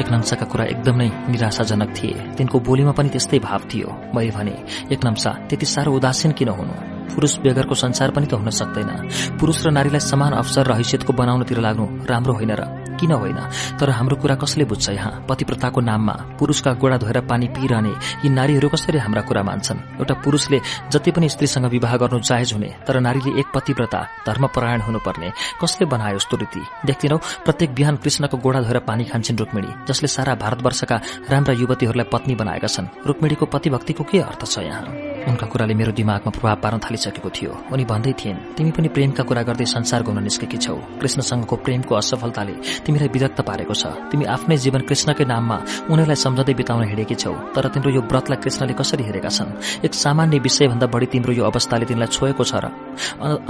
एक 0.00 0.08
नम्साका 0.10 0.46
कुरा 0.46 0.64
एकदम 0.64 0.96
नै 0.96 1.08
निराशाजनक 1.30 1.90
थिए। 1.96 2.34
तिनको 2.36 2.60
बोलीमा 2.60 2.92
पनि 2.92 3.08
त्यस्तै 3.08 3.38
भाव 3.38 3.60
थियो। 3.70 3.88
मैले 4.14 4.30
भने 4.30 4.54
एक 4.92 5.00
नम्सा 5.06 5.30
त्यति 5.48 5.66
साह्रो 5.66 5.94
उदासीन 5.94 6.32
किन 6.32 6.48
हुनु? 6.48 6.93
पुरूष 7.12 7.36
बेगरको 7.44 7.74
संसार 7.74 8.10
पनि 8.10 8.26
त 8.26 8.40
हुन 8.40 8.50
सक्दैन। 8.50 9.36
पुरूष 9.36 9.66
र 9.66 9.70
नारीलाई 9.70 10.00
समान 10.00 10.32
अवसर 10.32 10.64
र 10.64 10.72
हैसियतको 10.80 11.12
बनाउनतिर 11.12 11.60
लाग्नु 11.60 12.06
राम्रो 12.08 12.32
होइन 12.34 12.52
र 12.54 12.62
किन 12.94 13.12
होइन? 13.12 13.38
तर 13.78 13.90
हाम्रो 13.90 14.16
कुरा 14.22 14.34
कसले 14.38 14.64
बुझ्छ 14.64 14.88
यहाँ? 14.90 15.26
पतिप्रताको 15.28 15.80
नाममा 15.80 16.38
पुरूषका 16.38 16.72
गोडा 16.78 16.96
धोएर 17.02 17.20
पानी 17.26 17.46
पिइरहने 17.50 17.92
यी 18.22 18.28
नारीहरू 18.30 18.68
कसरी 18.68 18.98
हाम्रा 18.98 19.22
कुरा 19.26 19.42
मान्छन्? 19.42 19.98
एउटा 19.98 20.14
पुरूषले 20.14 20.60
जति 20.94 21.10
पनि 21.10 21.28
स्त्रीसँग 21.28 21.66
विवाह 21.74 21.96
गर्नु 21.96 22.20
जायज 22.20 22.52
हुने 22.54 22.70
तर 22.86 23.00
नारीले 23.00 23.30
एक 23.40 23.46
पतिव्रता 23.54 24.00
धर्मपरायण 24.26 24.80
हुनुपर्ने 24.80 25.30
कसले 25.58 25.86
बनायो 25.90 26.16
यस्तो 26.16 26.36
रीति? 26.36 26.62
देख्दिनौ 26.86 27.18
प्रत्येक 27.44 27.74
बिहान 27.74 27.96
कृष्णको 27.96 28.36
गोडा 28.38 28.60
धोएर 28.62 28.78
पानी 28.86 29.04
खान्छन् 29.10 29.38
रुक्मिणी 29.38 29.70
जसले 29.88 30.08
सारा 30.08 30.34
भारतवर्षका 30.34 30.96
राम्रा 31.30 31.54
युवतीहरूलाई 31.54 32.06
पत्नी 32.12 32.34
बनाएका 32.34 32.68
छन्। 32.68 32.86
रुक्मिणीको 33.06 33.46
पतिभक्तिको 33.46 34.04
के 34.04 34.18
अर्थ 34.22 34.42
छ 34.46 34.58
यहाँ? 34.62 34.86
उनका 35.24 35.46
कुराले 35.46 35.74
मेरो 35.74 35.92
दिमागमा 35.92 36.30
प्रभाव 36.30 36.56
पार्न 36.62 36.78
थालिसक्यो 36.78 36.93
भइसकेको 36.94 37.30
थियो। 37.34 37.52
उनी 37.74 37.84
भन्दै 37.84 38.12
थिइन् 38.14 38.38
तिमी 38.54 38.70
पनि 38.70 38.88
प्रेमका 38.94 39.22
कुरा 39.26 39.42
गर्दै 39.42 39.66
संसार 39.66 40.02
गाउन 40.06 40.22
निस्केकी 40.22 40.58
छौ। 40.62 40.78
कृष्णसँगको 41.02 41.54
प्रेमको 41.58 41.92
असफलताले 41.94 42.54
तिमीलाई 42.86 43.08
विरक्त 43.10 43.40
पारेको 43.42 43.74
छ। 43.74 43.84
तिमी 44.10 44.24
आफ्नै 44.30 44.56
जीवन 44.62 44.80
कृष्णकै 44.86 45.24
नाममा 45.26 45.58
उनीलाई 45.90 46.18
सम्झँदै 46.24 46.54
बिताउन 46.54 46.82
हिँडेकी 46.86 47.16
छौ। 47.18 47.34
तर 47.50 47.66
तिम्रो 47.74 47.90
यो 47.90 48.00
व्रतलाई 48.06 48.38
कृष्णले 48.38 48.74
कसरी 48.78 49.02
हेरेका 49.02 49.28
छन्? 49.28 49.50
एक 49.82 49.92
सामान्य 49.94 50.38
विषयभन्दा 50.38 50.86
बढी 50.86 51.06
तिम्रो 51.10 51.32
यो 51.34 51.42
अवस्थाले 51.50 51.84
तिमीलाई 51.90 52.10
छोएको 52.14 52.44
छ 52.46 52.54
र 52.62 52.70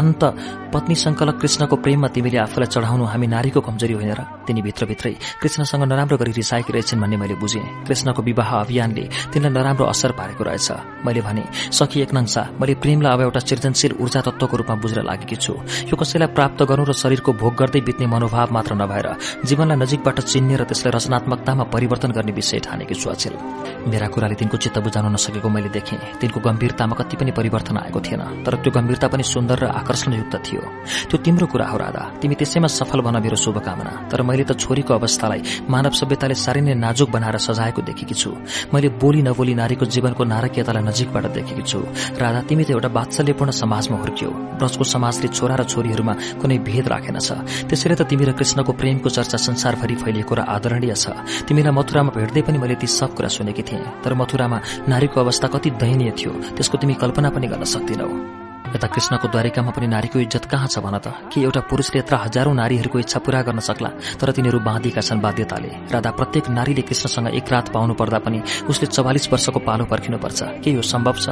अन्त 0.00 0.22
पत्नी 0.72 0.94
संकलक 0.96 1.36
कृष्णको 1.36 1.76
प्रेममा 1.84 2.08
तिमीले 2.16 2.38
आफूलाई 2.48 2.68
चढाउनु 2.72 3.04
हामी 3.04 3.26
नारीको 3.28 3.60
कमजोरी 3.60 3.94
होइन 4.00 4.12
र 4.16 4.20
तिनी 4.48 4.60
भित्रभित्रै 4.64 5.14
कृष्णसँग 5.42 5.84
नराम्रो 5.84 6.16
गरी 6.16 6.32
रिसाएकी 6.32 6.72
रहेछन् 6.72 7.00
भन्ने 7.02 7.16
मैले 7.20 7.36
बुझेँ। 7.36 7.84
कृष्णको 7.84 8.22
विवाह 8.24 8.50
अभियानले 8.64 9.04
तिनलाई 9.32 9.52
नराम्रो 9.52 9.84
असर 9.84 10.12
पारेको 10.16 10.42
रहेछ। 10.44 10.68
मैले 11.04 11.20
भने 11.20 11.44
सखी 11.70 12.00
एक 12.00 12.12
नंसा 12.14 12.42
मैले 12.60 12.74
प्रेमलाई 12.80 13.12
अब 13.14 13.20
एउटा 13.34 13.46
सृजनशील 13.50 13.92
ऊर्जा 13.98 14.20
तत्वको 14.22 14.56
रूपमा 14.56 14.74
बुझ्न 14.78 15.02
लागेकी 15.02 15.36
छु। 15.36 15.52
यो 15.90 15.94
कसैलाई 15.98 16.30
प्राप्त 16.38 16.62
गर्नु 16.70 16.84
र 16.86 16.92
शरीरको 16.94 17.32
भोग 17.34 17.54
गर्दै 17.58 17.80
बित्ने 17.82 18.06
मनोभाव 18.06 18.48
मात्र 18.54 18.74
नभएर 18.78 19.08
जीवनलाई 19.42 19.78
नजिकबाट 19.82 20.18
चिन्ने 20.22 20.54
र 20.54 20.62
त्यसलाई 20.70 20.92
रचनात्मकतामा 20.94 21.64
परिवर्तन 21.74 22.10
गर्ने 22.14 22.32
विषय 22.32 22.58
ठानेकी 22.62 22.94
छु 22.94 23.10
अचेल। 23.10 23.34
मेरा 23.90 24.06
कुराले 24.06 24.34
तिनको 24.38 24.56
चित्त 24.62 24.78
बुझाउन 24.78 25.10
नसकेको 25.18 25.48
मैले 25.50 25.68
देखेँ। 25.74 25.98
तिनको 26.22 26.38
गम्भीरतामा 26.46 26.94
कति 26.94 27.14
पनि 27.18 27.30
परिवर्तन 27.34 27.76
आएको 27.82 28.00
थिएन 28.06 28.22
तर 28.46 28.54
त्यो 28.62 28.70
गम्भीरता 28.70 29.06
पनि 29.10 29.22
सुन्दर 29.26 29.58
र 29.58 29.66
आकर्षणयुक्त 29.82 30.34
थियो। 30.46 30.62
त्यो 31.10 31.16
तिम्रो 31.18 31.46
कुरा 31.50 31.66
हो 31.66 31.76
राधा। 31.82 32.02
तिमी 32.22 32.34
त्यसैमा 32.38 32.68
सफल 32.70 33.00
बन 33.02 33.18
मेरो 33.18 33.36
शुभकामना। 33.36 33.92
तर 34.10 34.22
मैले 34.22 34.44
त 34.46 34.54
छोरीको 34.54 34.94
अवस्थालाई 34.94 35.66
मानव 35.66 35.92
सभ्यताले 35.98 36.34
साह्रै 36.38 36.62
नै 36.62 36.74
नाजुक 36.78 37.10
बनाएर 37.10 37.36
सजाएको 37.42 37.82
देखेकी 37.82 38.14
छु। 38.14 38.30
मैले 38.70 38.88
बोली 39.02 39.22
नबोली 39.26 39.54
नारीको 39.58 39.84
जीवनको 39.90 40.22
नारकीयतालाई 40.22 40.82
नजिकबाट 40.86 41.24
देखेकी 41.34 41.64
छु। 41.66 41.78
राधा 42.22 42.40
तिमी 42.48 42.64
त 42.64 42.70
एउटा 42.70 42.88
वात्सल्यपूर्ण 43.24 43.50
समाजमा 43.52 43.96
हुर्कियो। 43.96 44.30
ब्रजको 44.60 44.84
समाजले 44.84 45.28
छोरा 45.32 45.56
र 45.56 45.64
छोरीहरूमा 45.64 46.14
कुनै 46.40 46.58
भेद 46.60 46.86
राखेनछ 46.92 47.28
त्यसैले 47.68 47.96
त 47.96 48.02
तिमी 48.04 48.24
र 48.28 48.30
कृष्णको 48.36 48.72
प्रेमको 48.76 49.08
चर्चा 49.08 49.38
संसारभरि 49.40 49.96
फैलिएको 49.96 50.34
र 50.34 50.40
आदरणीय 50.44 50.92
छ। 50.92 51.16
तिमीलाई 51.48 51.72
मथुरामा 51.72 52.12
भेट्दै 52.12 52.42
पनि 52.44 52.58
मैले 52.60 52.76
ती 52.76 52.86
सब 52.86 53.16
कुरा 53.16 53.28
सुनेकी 53.32 53.64
थिएँ। 53.64 54.04
तर 54.04 54.12
मथुरामा 54.12 54.58
नारीको 54.92 55.16
अवस्था 55.16 55.48
कति 55.48 55.70
दयनीय 55.80 56.10
थियो 56.12 56.32
त्यसको 56.52 56.76
तिमी 56.76 56.94
कल्पना 57.00 57.28
पनि 57.32 57.46
गर्न 57.48 57.64
सक्दिनौ। 57.64 58.43
यता 58.74 58.86
कृष्णको 58.90 59.28
द्वारिकामा 59.28 59.70
पनि 59.70 59.86
नारीको 59.86 60.18
इज्जत 60.18 60.44
कहाँ 60.50 60.66
छ 60.66 60.78
भन 60.82 60.98
त? 60.98 61.30
कि 61.30 61.42
एउटा 61.42 61.60
पुरुषले 61.70 61.98
यत्र 61.98 62.14
हजारौं 62.26 62.54
नारीहरूको 62.54 62.98
इच्छा 62.98 63.18
पूरा 63.22 63.42
गर्न 63.46 63.60
सक्ला 63.62 63.88
तर 64.18 64.30
तिनीहरू 64.34 64.58
बाँधिएका 64.60 65.00
छन् 65.00 65.20
बाध्यताले? 65.22 65.70
राधा 65.94 66.10
प्रत्येक 66.10 66.50
नारीले 66.50 66.82
कृष्णसँग 66.82 67.28
एक 67.38 67.46
रात 67.52 67.68
पाउनु 67.70 67.94
पर्दा 67.94 68.18
पनि 68.18 68.42
उसले 68.66 68.86
चौवालिस 68.90 69.30
वर्षको 69.32 69.58
पालो 69.62 69.84
पर्खिनुपर्छ। 69.86 70.42
के 70.64 70.70
यो 70.74 70.82
सम्भव 70.82 71.14
छ? 71.22 71.26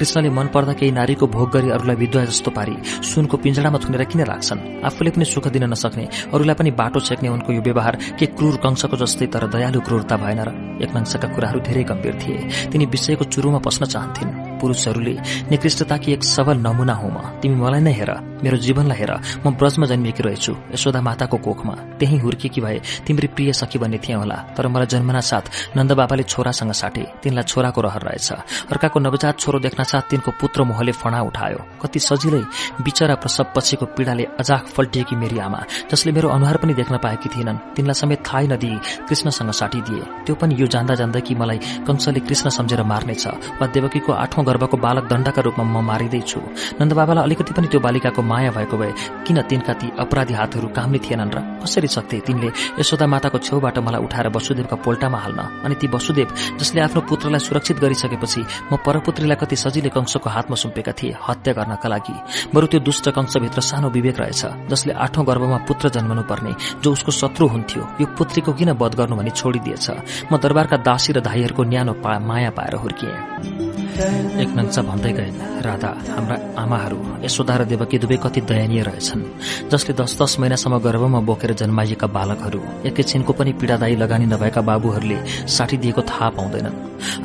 कृष्णले 0.00 0.30
मन 0.32 0.48
पर्दा 0.48 0.72
केही 0.72 0.92
नारीको 0.92 1.26
भोग 1.28 1.50
गरी 1.52 1.70
अरूलाई 1.76 1.96
विद्वा 1.96 2.24
जस्तो 2.24 2.50
पारी 2.56 2.76
सुनको 3.04 3.36
पिंजडामा 3.36 3.78
थुनेर 3.84 4.04
किन 4.08 4.24
राख्छन्? 4.24 4.80
आफूले 4.80 5.10
पनि 5.12 5.24
सुख 5.28 5.48
दिन 5.52 5.68
नसक्ने 5.68 6.08
अरूलाई 6.32 6.54
पनि 6.54 6.70
बाटो 6.72 7.00
छेक्ने 7.00 7.28
उनको 7.28 7.52
यो 7.52 7.60
व्यवहार 7.60 8.16
के 8.16 8.26
क्रूर 8.32 8.56
कंशको 8.64 8.96
जस्तै 8.96 9.26
तर 9.28 9.44
दयालु 9.52 9.80
क्रूरता 9.84 10.16
भएन 10.16 10.40
र? 10.40 10.50
एक 10.80 10.96
मंशका 10.96 11.28
कुराहरू 11.36 11.60
धेरै 11.60 11.84
गम्भीर 11.84 12.14
थिए। 12.16 12.70
तिनी 12.72 12.86
विषयको 12.86 13.24
चुरुमा 13.28 13.58
पस्न 13.58 13.84
चाहन्थिन्। 13.84 14.47
पुरूषहरूले 14.60 15.14
निकृष्टताकी 15.50 16.12
एक 16.12 16.22
सबल 16.24 16.56
नमूना 16.66 16.94
हुँ 16.94 17.10
म 17.10 17.18
तिमी 17.40 17.56
मलाई 17.56 17.80
नै 17.80 17.92
हेर 17.92 18.10
मेरो 18.42 18.56
जीवनलाई 18.56 18.98
हेर। 18.98 19.12
म 19.44 19.50
ब्रजमा 19.58 19.86
जन्मिएकी 19.86 20.22
रहेछु 20.22 20.52
यशोदा 20.74 21.00
माताको 21.02 21.36
कोखमा। 21.46 21.74
त्यही 21.98 22.16
हुर्केकी 22.18 22.60
भए 22.60 22.78
तिम्री 23.06 23.28
प्रिय 23.34 23.52
सखी 23.52 23.78
भन्ने 23.78 23.98
थिए 23.98 24.14
होला। 24.14 24.36
तर 24.54 24.68
मलाई 24.68 24.86
जन्मना 24.86 25.20
साथ 25.20 25.44
नन्द 25.76 25.92
बाबाले 25.98 26.22
छोरासँग 26.22 26.72
साटे 26.72 27.02
तिनलाई 27.22 27.44
छोराको 27.50 27.80
रहर 27.80 28.02
रहेछ। 28.08 28.28
अर्काको 28.70 28.98
नवजात 29.00 29.34
छोरो 29.38 29.58
देख्न 29.58 29.82
साथ 29.82 30.02
तिनको 30.10 30.30
पुत्र 30.40 30.62
मोहले 30.70 30.92
फणा 30.92 31.20
उठायो। 31.28 31.60
कति 31.82 31.98
सजिलै 31.98 32.42
बिचरा 32.86 33.14
प्रसव 33.22 33.46
पछिको 33.56 33.86
पीड़ाले 33.96 34.24
अजाक 34.38 34.64
फल्टिएकी 34.76 35.16
मेरी 35.16 35.38
आमा 35.38 35.60
जसले 35.90 36.12
मेरो 36.12 36.28
अनुहार 36.28 36.56
पनि 36.62 36.74
देख्न 36.74 36.96
पाएकी 37.02 37.28
थिएनन्। 37.34 37.58
तिनलाई 37.74 37.98
समेत 38.00 38.20
थाहै 38.22 38.46
नदिई 38.52 38.76
कृष्णसँग 39.08 39.50
साटिदिए 39.60 40.02
त्यो 40.24 40.34
पनि 40.38 40.54
यो 40.60 40.66
जान्दा 40.70 40.94
जान्दै 40.94 41.20
कि 41.26 41.34
मलाई 41.34 41.58
कंसले 41.86 42.20
कृष्ण 42.22 42.48
सम्झेर 42.54 42.82
मार्नेछ 42.86 43.26
वा 43.58 43.66
देवकीको 43.74 44.12
आठौं 44.14 44.46
गर्भको 44.48 44.76
बालक 44.76 45.04
दण्डका 45.12 45.40
रूपमा 45.42 45.64
म 45.64 45.76
मारिँदैछु। 45.84 46.40
नन्दबाबालाई 46.80 47.24
अलिकति 47.24 47.52
पनि 47.52 47.66
त्यो 47.68 47.80
बालिकाको 47.80 48.22
माया 48.22 48.50
भएको 48.56 48.76
भए 48.76 48.92
किन 49.26 49.38
तिनका 49.48 49.72
ती 49.80 49.86
अपराधी 49.98 50.34
हातहरू 50.34 50.68
कामले 50.76 50.98
थिएनन् 51.04 51.34
र 51.34 51.38
कसरी 51.62 51.88
सक्थे 51.88 52.18
तिनले? 52.26 52.48
यशोदा 52.80 53.06
माताको 53.06 53.38
छेउबाट 53.38 53.78
मलाई 53.78 54.00
उठाएर 54.06 54.28
वसुदेवका 54.34 54.76
पोल्टामा 54.84 55.18
हाल्न 55.18 55.40
अनि 55.64 55.74
ती 55.80 55.86
वसुदेव 55.88 56.28
जसले 56.58 56.80
आफ्नो 56.80 57.00
पुत्रलाई 57.10 57.40
सुरक्षित 57.40 57.78
गरिसकेपछि 57.78 58.42
म 58.72 58.76
परपुत्रीलाई 58.86 59.36
कति 59.36 59.56
सजिलै 59.56 59.90
कंशको 59.90 60.28
हातमा 60.30 60.56
सुम्पेका 60.56 60.92
थिए 60.98 61.16
हत्या 61.18 61.52
गर्नका 61.58 61.88
लागि। 61.88 62.16
बरु 62.54 62.66
त्यो 62.66 62.80
दुष्ट 62.80 63.08
कंशभित्र 63.10 63.60
सानो 63.60 63.88
विवेक 63.90 64.16
रहेछ 64.20 64.42
जसले 64.70 64.92
आठौं 65.04 65.26
गर्भमा 65.28 65.58
पुत्र 65.68 65.88
जन्मनु 65.96 66.22
पर्ने 66.30 66.52
जो 66.82 66.92
उसको 66.92 67.12
शत्रु 67.12 67.46
हुन्थ्यो 67.48 67.82
यो 68.00 68.06
पुत्रीको 68.18 68.52
किन 68.52 68.70
वध 68.80 68.94
गर्नु 68.98 69.16
भनी 69.16 69.30
छोडिदिएछ? 69.30 69.86
म 70.32 70.36
दरबारका 70.38 70.76
दासी 70.88 71.12
र 71.12 71.20
धाईहरूको 71.20 71.62
न्यानो 71.64 71.92
माया 72.00 72.50
पाएर 72.50 72.74
हुर्किएँ। 72.76 73.67
एक 73.98 74.50
नंसा 74.54 74.82
भन्दै 74.86 75.12
गइन् 75.12 75.38
राधा 75.66 75.90
हाम्रा 76.14 76.36
आमाहरू 76.62 76.98
यशोदा 77.26 77.54
र 77.58 77.62
देवकी 77.66 77.98
दुवै 77.98 78.16
कति 78.22 78.40
दयनीय 78.46 78.82
रहेछन् 78.86 79.22
जसले 79.70 79.92
दस 79.98 80.12
दस 80.22 80.38
महिनासम्म 80.38 80.78
गर्भमा 80.86 81.20
बोकेर 81.26 81.52
जन्माइएका 81.58 82.06
बालकहरू 82.06 82.60
एकैछिनको 82.88 83.32
पनि 83.34 83.52
पीड़ादायी 83.58 83.96
लगानी 83.98 84.26
नभएका 84.30 84.60
बाबुहरूले 84.62 85.18
साटिदिएको 85.50 86.02
थाहा 86.10 86.28
पाउँदैनन्। 86.38 86.76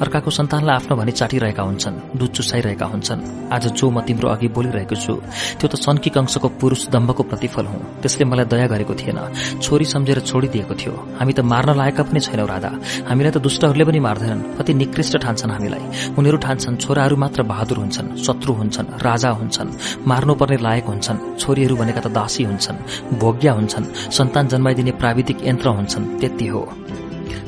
अर्काको 0.01 0.29
सन्तानलाई 0.29 0.75
आफ्नो 0.75 0.93
भनी 0.97 1.11
चाटिरहेका 1.19 1.63
हुन्छन् 1.63 1.97
दुध 2.17 2.31
चुसाइरहेका 2.37 2.85
हुन्छन्। 2.85 3.21
आज 3.53 3.63
जो 3.77 3.89
म 3.89 4.01
तिम्रो 4.01 4.27
अघि 4.33 4.47
बोलिरहेको 4.49 4.95
छु 4.97 5.13
त्यो 5.61 5.67
त 5.69 5.75
सन्की 5.77 6.09
कंशको 6.09 6.47
पुरूष 6.61 6.81
दम्भको 6.89 7.23
प्रतिफल 7.29 7.65
हुँ। 7.69 8.01
त्यसले 8.01 8.25
मलाई 8.25 8.45
दया 8.49 8.67
गरेको 8.73 8.93
थिएन 8.93 9.19
छोरी 9.61 9.85
सम्झेर 9.85 10.19
छोडिदिएको 10.29 10.73
थियो। 10.73 10.93
हामी 11.21 11.33
त 11.33 11.39
मार्न 11.45 11.69
लायकका 11.77 12.03
पनि 12.05 12.19
छैनौ 12.21 12.45
राधा। 12.45 12.71
हामीलाई 13.09 13.31
त 13.33 13.37
दुष्टहरूले 13.41 13.85
पनि 13.85 13.99
मार्दैनन्। 14.07 14.41
कति 14.57 14.73
निकृष्ट 14.73 15.17
ठान्छन् 15.25 15.51
हामीलाई। 15.53 15.83
उनीहरू 16.17 16.37
छोराहरू 16.63 17.15
मात्र 17.17 17.43
बहादुर 17.43 17.77
हुन्छन् 17.77 18.15
शत्रु 18.17 18.53
हुन्छन् 18.53 18.87
राजा 19.01 19.29
हुन्छन् 19.29 19.69
मार्नुपर्ने 20.07 20.57
लायक 20.57 20.85
हुन्छन् 20.85 21.37
छोरीहरू 21.39 21.75
भनेका 21.75 22.01
त 22.01 22.07
दासी 22.07 22.43
हुन्छन् 22.43 22.83
भोग्या 23.19 23.53
हुन्छन् 23.53 23.85
सन्तान 24.11 24.47
जन्माइदिने 24.47 24.91
प्राविधिक 24.91 25.37
यन्त्र 25.47 25.67
हुन्छन् 25.67 26.19
त्यति 26.19 26.47
हो। 26.47 26.82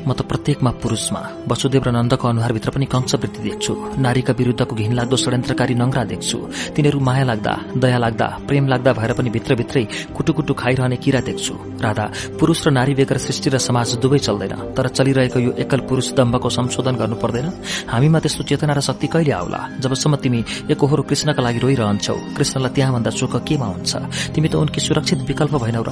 म 0.08 0.14
त 0.14 0.22
प्रत्येकमा 0.22 0.72
पुरूषमा। 0.82 1.22
वसुदेव 1.50 1.84
र 1.86 1.90
नन्दको 1.92 2.26
अनुहारभित्र 2.28 2.70
पनि 2.70 2.86
कंशवृत्ति 2.86 3.40
देख्छु। 3.42 3.74
नारीका 3.98 4.34
विरूद्धको 4.38 4.76
घिनलाग्दो 4.76 5.18
षड्यन्त्रकारी 5.18 5.76
नङ्ग्रा 5.76 6.04
देख्छु। 6.06 6.38
तिनीहरू 6.76 7.00
माया 7.00 7.24
लाग्दा 7.24 7.54
दया 7.78 7.98
लाग्दा 7.98 8.28
प्रेम 8.48 8.66
लाग्दा 8.68 8.92
भएर 8.94 9.12
पनि 9.18 9.30
भित्रभित्रै 9.30 9.84
कुटुकुटु 10.16 10.54
खाइरहने 10.54 10.98
किरा 10.98 11.22
देख्छु। 11.26 11.54
राधा 11.82 12.06
पुरूष 12.40 12.68
र 12.68 12.72
नारी 12.72 12.94
बेगर 12.94 13.18
सृष्टि 13.18 13.50
र 13.50 13.58
समाज 13.58 13.98
दुवै 13.98 14.20
चल्दैन। 14.20 14.54
तर 14.78 14.88
चलिरहेको 14.88 15.40
यो 15.40 15.52
एकल 15.58 15.80
पुरूष 15.90 16.14
दम्भको 16.14 16.50
संशोधन 16.50 16.96
गर्नु 16.96 17.16
पर्दैन। 17.16 17.48
हामीमा 17.90 18.20
त्यस्तो 18.20 18.44
चेतना 18.44 18.74
र 18.74 18.82
शक्ति 18.82 19.08
कहिले 19.08 19.32
आउला? 19.32 19.60
जबसम्म 19.82 20.16
तिमी 20.16 20.40
एकहोरो 20.72 21.04
कृष्णका 21.04 21.42
लागि 21.42 21.60
रोइरहन्छौ। 21.60 22.16
कृष्णलाई 22.38 22.72
त्यहाँभन्दा 22.76 23.12
सुख 23.12 23.34
केमा 23.48 23.66
हुन्छ? 23.66 23.92
तिमी 24.34 24.48
त 24.50 24.56
उनकी 24.56 24.80
सुरक्षित 24.82 25.20
विकल्प 25.26 25.54
भएनौ 25.64 25.84
र? 25.84 25.90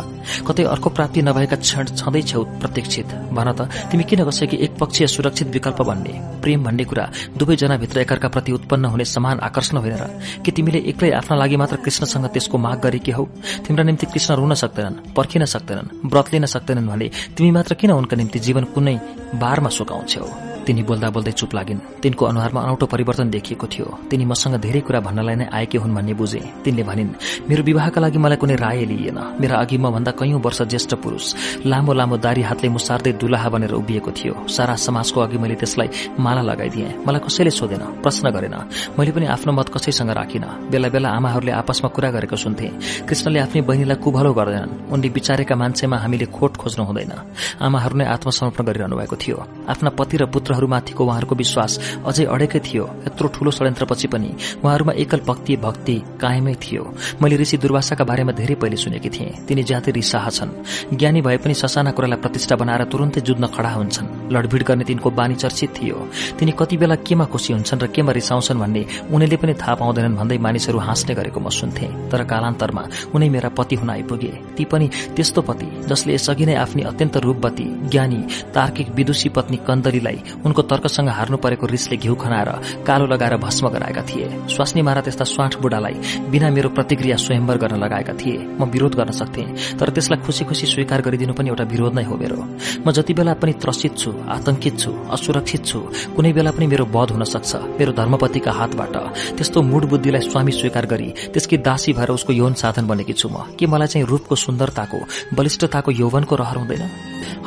कतै 0.48 0.64
अर्को 0.64 0.90
प्राप्ति 0.90 1.22
नभएका 1.22 1.58
क्षण 1.58 1.86
छँदैछौ 1.98 2.44
प्रत्यक्षित। 2.62 3.08
भन 3.34 3.48
त 3.58 3.70
तिमी 4.04 4.16
किन 4.16 4.26
कसैकी 4.26 4.58
एक 4.58 4.76
पक्षीय 4.76 5.08
सुरक्षित 5.08 5.48
विकल्प 5.48 5.82
भन्ने? 5.82 6.42
प्रेम 6.42 6.64
भन्ने 6.64 6.84
कुरा 6.84 7.12
दुवैजनाभित्र 7.38 8.00
एकअर्का 8.00 8.28
प्रति 8.28 8.52
उत्पन्न 8.52 8.86
हुने 8.86 9.06
समान 9.06 9.40
आकर्षण 9.40 9.78
होइन 9.78 9.96
र? 9.96 10.20
कि 10.46 10.52
तिमीले 10.52 10.80
एक्लै 10.80 11.12
आफ्ना 11.12 11.38
लागि 11.38 11.58
मात्र 11.58 11.76
कृष्णसँग 11.76 12.26
त्यसको 12.26 12.58
माग 12.58 12.80
गरेकी 12.80 13.12
हौ? 13.12 13.24
तिम्रा 13.68 13.84
निम्ति 13.84 14.06
कृष्ण 14.06 14.36
रुन 14.36 14.54
सक्दैनन् 14.54 15.14
पर्खिन 15.16 15.46
सक्दैनन् 15.46 16.12
व्रत 16.12 16.34
लिन 16.34 16.46
सक्दैनन् 16.46 16.88
भने 16.88 17.12
तिमी 17.38 17.52
मात्र 17.52 17.76
किन 17.76 17.92
उनका 17.92 18.18
निम्ति 18.18 18.40
जीवन 18.40 18.64
कुनै 18.64 19.00
बारमा 19.36 19.70
सुकाउँछौ? 19.70 20.53
तिनी 20.66 20.84
बोल्दा 20.84 21.10
बोल्दै 21.10 21.32
चुप 21.32 21.52
लागिन्। 21.56 21.80
तिनको 22.02 22.24
अनुहारमा 22.26 22.62
अनौठो 22.62 22.86
परिवर्तन 22.86 23.30
देखिएको 23.30 23.68
थियो। 23.68 23.88
तिनी 24.10 24.26
मसँग 24.26 24.56
धेरै 24.64 24.82
कुरा 24.82 25.00
भन्नलाई 25.00 25.36
नै 25.36 25.46
आएकी 25.52 25.78
हुन् 25.78 25.96
भन्ने 25.96 26.14
बुझे। 26.14 26.42
तिनले 26.64 26.84
भनिन् 26.84 27.12
मेरो 27.50 27.64
विवाहका 27.64 28.00
लागि 28.02 28.18
मलाई 28.18 28.38
कुनै 28.38 28.56
राय 28.56 28.86
लिइएन। 28.86 29.20
मेरा 29.40 29.56
अघि 29.60 29.78
म 29.78 29.92
भन्दा 29.92 30.12
कैयौं 30.16 30.40
वर्ष 30.40 30.62
ज्येष्ठ 30.72 30.94
पुरूष। 31.04 31.26
लामो 31.66 31.94
लामो 31.94 32.18
दारी 32.18 32.42
हातले 32.42 32.70
मुसार्दै 32.70 33.12
दुलाहा 33.20 33.50
बनेर 33.50 33.74
उभिएको 33.74 34.12
थियो। 34.12 34.34
सारा 34.48 34.76
समाजको 34.76 35.20
अघि 35.22 35.38
मैले 35.38 35.56
त्यसलाई 35.56 35.90
माला 36.20 36.42
लगाइदिएँ। 36.42 37.04
मलाई 37.08 37.22
कसैले 37.28 37.52
सोधेन 37.52 37.84
प्रश्न 38.04 38.30
गरेन। 38.32 38.56
मैले 39.00 39.12
पनि 39.12 39.26
आफ्नो 39.26 39.52
मत 39.54 39.70
कसैसँग 39.70 40.10
राखिन। 40.10 40.46
बेला 40.72 40.88
बेला 40.90 41.10
आमाहरूले 41.10 41.52
आपसमा 41.52 41.90
कुरा 41.90 42.10
गरेको 42.12 42.36
सुन्थे। 42.36 42.68
कृष्णले 43.08 43.40
आफ्नै 43.40 43.62
बहिनीलाई 43.62 43.98
कुभलो 44.04 44.34
गर्दैनन्। 44.34 44.94
उनले 44.94 45.10
विचारेका 45.10 45.56
मान्छेमा 45.56 45.98
हामीले 45.98 46.26
खोट 46.32 46.58
खोज्नु 46.58 46.84
हुँदैन। 46.86 47.14
आमाहरू 47.62 47.96
नै 47.98 48.06
आत्मसमर्पण 48.06 48.64
गरिरहनु 48.66 48.96
भएको 48.98 49.16
थियो। 49.16 49.38
आफ्ना 49.68 49.90
पति 49.98 50.18
र 50.18 50.26
पुत्र 50.26 50.53
पुत्रहरूमाथिको 50.54 51.04
उहाँहरूको 51.04 51.36
विश्वास 51.36 51.72
अझै 52.06 52.26
अडेकै 52.26 52.60
थियो। 52.60 52.86
यत्रो 53.08 53.28
ठूलो 53.34 53.52
षड्यन्त्रपछि 53.52 54.08
पनि 54.08 54.30
उहाँहरूमा 54.64 54.94
एकल 54.94 55.20
भक्ति 55.28 55.56
भक्ति 55.58 55.96
कायमै 56.22 56.56
थियो। 56.56 56.84
मैले 57.22 57.36
ऋषि 57.38 57.58
दुर्वासाका 57.58 58.04
बारेमा 58.06 58.32
धेरै 58.32 58.56
पहिले 58.56 58.78
सुनेकी 58.78 59.10
थिएँ। 59.10 59.46
तिनी 59.48 59.64
ज्यादै 59.64 59.92
रिसाह 59.92 60.30
छन्। 60.30 60.52
ज्ञानी 60.94 61.22
भए 61.22 61.38
पनि 61.38 61.54
ससाना 61.54 61.92
कुरालाई 61.92 62.22
प्रतिष्ठा 62.22 62.56
बनाएर 62.56 62.84
तुरन्तै 62.86 63.22
जुझ्न 63.22 63.46
खडा 63.50 63.72
हुन्छन्। 63.74 64.08
लडभिड 64.30 64.64
गर्ने 64.64 64.84
तिनको 64.86 65.10
बानी 65.10 65.36
चर्चित 65.36 65.70
थियो। 65.74 65.98
तिनी 66.38 66.52
कति 66.54 66.78
बेला 66.78 66.96
केमा 67.02 67.26
खुसी 67.26 67.54
हुन्छन् 67.54 67.82
र 67.82 67.88
केमा 67.90 68.12
रिसाउँछन् 68.14 68.62
भन्ने 68.62 68.82
उनीहरूले 69.10 69.38
पनि 69.42 69.54
थाहा 69.58 69.74
पाउँदैनन् 69.82 70.18
भन्दै 70.18 70.38
मानिसहरू 70.38 70.80
हाँस्ने 70.80 71.14
गरेको 71.16 71.40
म 71.40 71.50
सुन्थे। 71.50 71.88
तर 72.12 72.24
कालान्तरमा 72.30 72.84
उनै 73.16 73.30
मेरा 73.30 73.50
पति 73.58 73.76
हुन 73.76 73.90
आइपुगे। 73.90 74.34
ती 74.58 74.64
पनि 74.66 74.88
त्यस्तो 75.16 75.42
पति 75.42 75.68
जसले 75.90 76.14
यसअघि 76.14 76.46
नै 76.46 76.56
आफ्नी 76.56 76.82
अत्यन्त 76.84 77.18
रूपवती 77.18 77.66
ज्ञानी 77.90 78.22
तार्किक 78.54 78.88
विदुषी 78.94 79.30
पत्नी 79.30 79.58
कन्दलीलाई 79.68 80.20
उनको 80.46 80.62
तर्कसँग 80.64 81.10
हार्नु 81.10 81.38
परेको 81.38 81.66
रिसले 81.68 81.98
घिउ 81.98 82.16
खनाएर 82.16 82.50
कालो 82.88 83.06
लगाएर 83.06 83.36
भस्म 83.38 83.70
गराएका 83.70 84.02
थिए। 84.04 84.28
स्वास्नी 84.54 84.82
मारा 84.82 85.02
त्यस्ता 85.02 85.24
स्वाठ 85.24 85.56
बुढालाई 85.62 86.28
बिना 86.32 86.50
मेरो 86.50 86.70
प्रतिक्रिया 86.70 87.18
स्वयंवर 87.18 87.58
गर्न 87.58 87.76
लगाएका 87.84 88.14
थिए। 88.14 88.38
म 88.60 88.66
विरोध 88.70 88.96
गर्न 88.96 89.12
सक्थे 89.12 89.44
तर 89.80 89.90
त्यसलाई 89.90 90.20
खुसी 90.26 90.44
खुसी 90.46 90.68
स्वीकार 90.68 91.02
गरिदिनु 91.02 91.34
पनि 91.34 91.50
एउटा 91.50 91.64
विरोध 91.64 91.94
नै 91.96 92.04
हो 92.04 92.16
मेरो। 92.18 92.38
म 92.86 92.92
जति 92.92 93.14
बेला 93.14 93.34
पनि 93.40 93.54
त्रसित 93.64 93.98
छु 93.98 94.12
आतंकित 94.28 94.80
छु 94.80 94.92
असुरक्षित 95.12 95.66
छु 95.66 95.80
कुनै 96.16 96.32
बेला 96.34 96.52
पनि 96.52 96.68
मेरो 96.68 96.86
वध 96.92 97.12
हुन 97.12 97.24
सक्छ 97.24 97.80
मेरो 97.80 97.92
धर्मपतिका 97.94 98.52
हातबाट। 98.52 98.96
त्यस्तो 99.38 99.62
मूड 99.62 99.84
बुद्धिलाई 99.90 100.22
स्वामी 100.28 100.52
स्वीकार 100.52 100.86
गरी 100.86 101.10
त्यसकी 101.34 101.58
दासी 101.64 101.94
भएर 101.94 102.12
उसको 102.12 102.34
यौन 102.34 102.54
साधन 102.54 102.88
बनेकी 102.88 103.14
छु 103.14 103.30
म। 103.30 103.56
के 103.58 103.66
मलाई 103.68 103.88
चाहिँ 103.88 104.08
रूपको 104.08 104.36
सुन्दरताको 104.36 105.00
बलिष्ठताको 105.38 105.92
यौवनको 105.92 106.36
रहर 106.36 106.58
हुँदैन? 106.58 106.84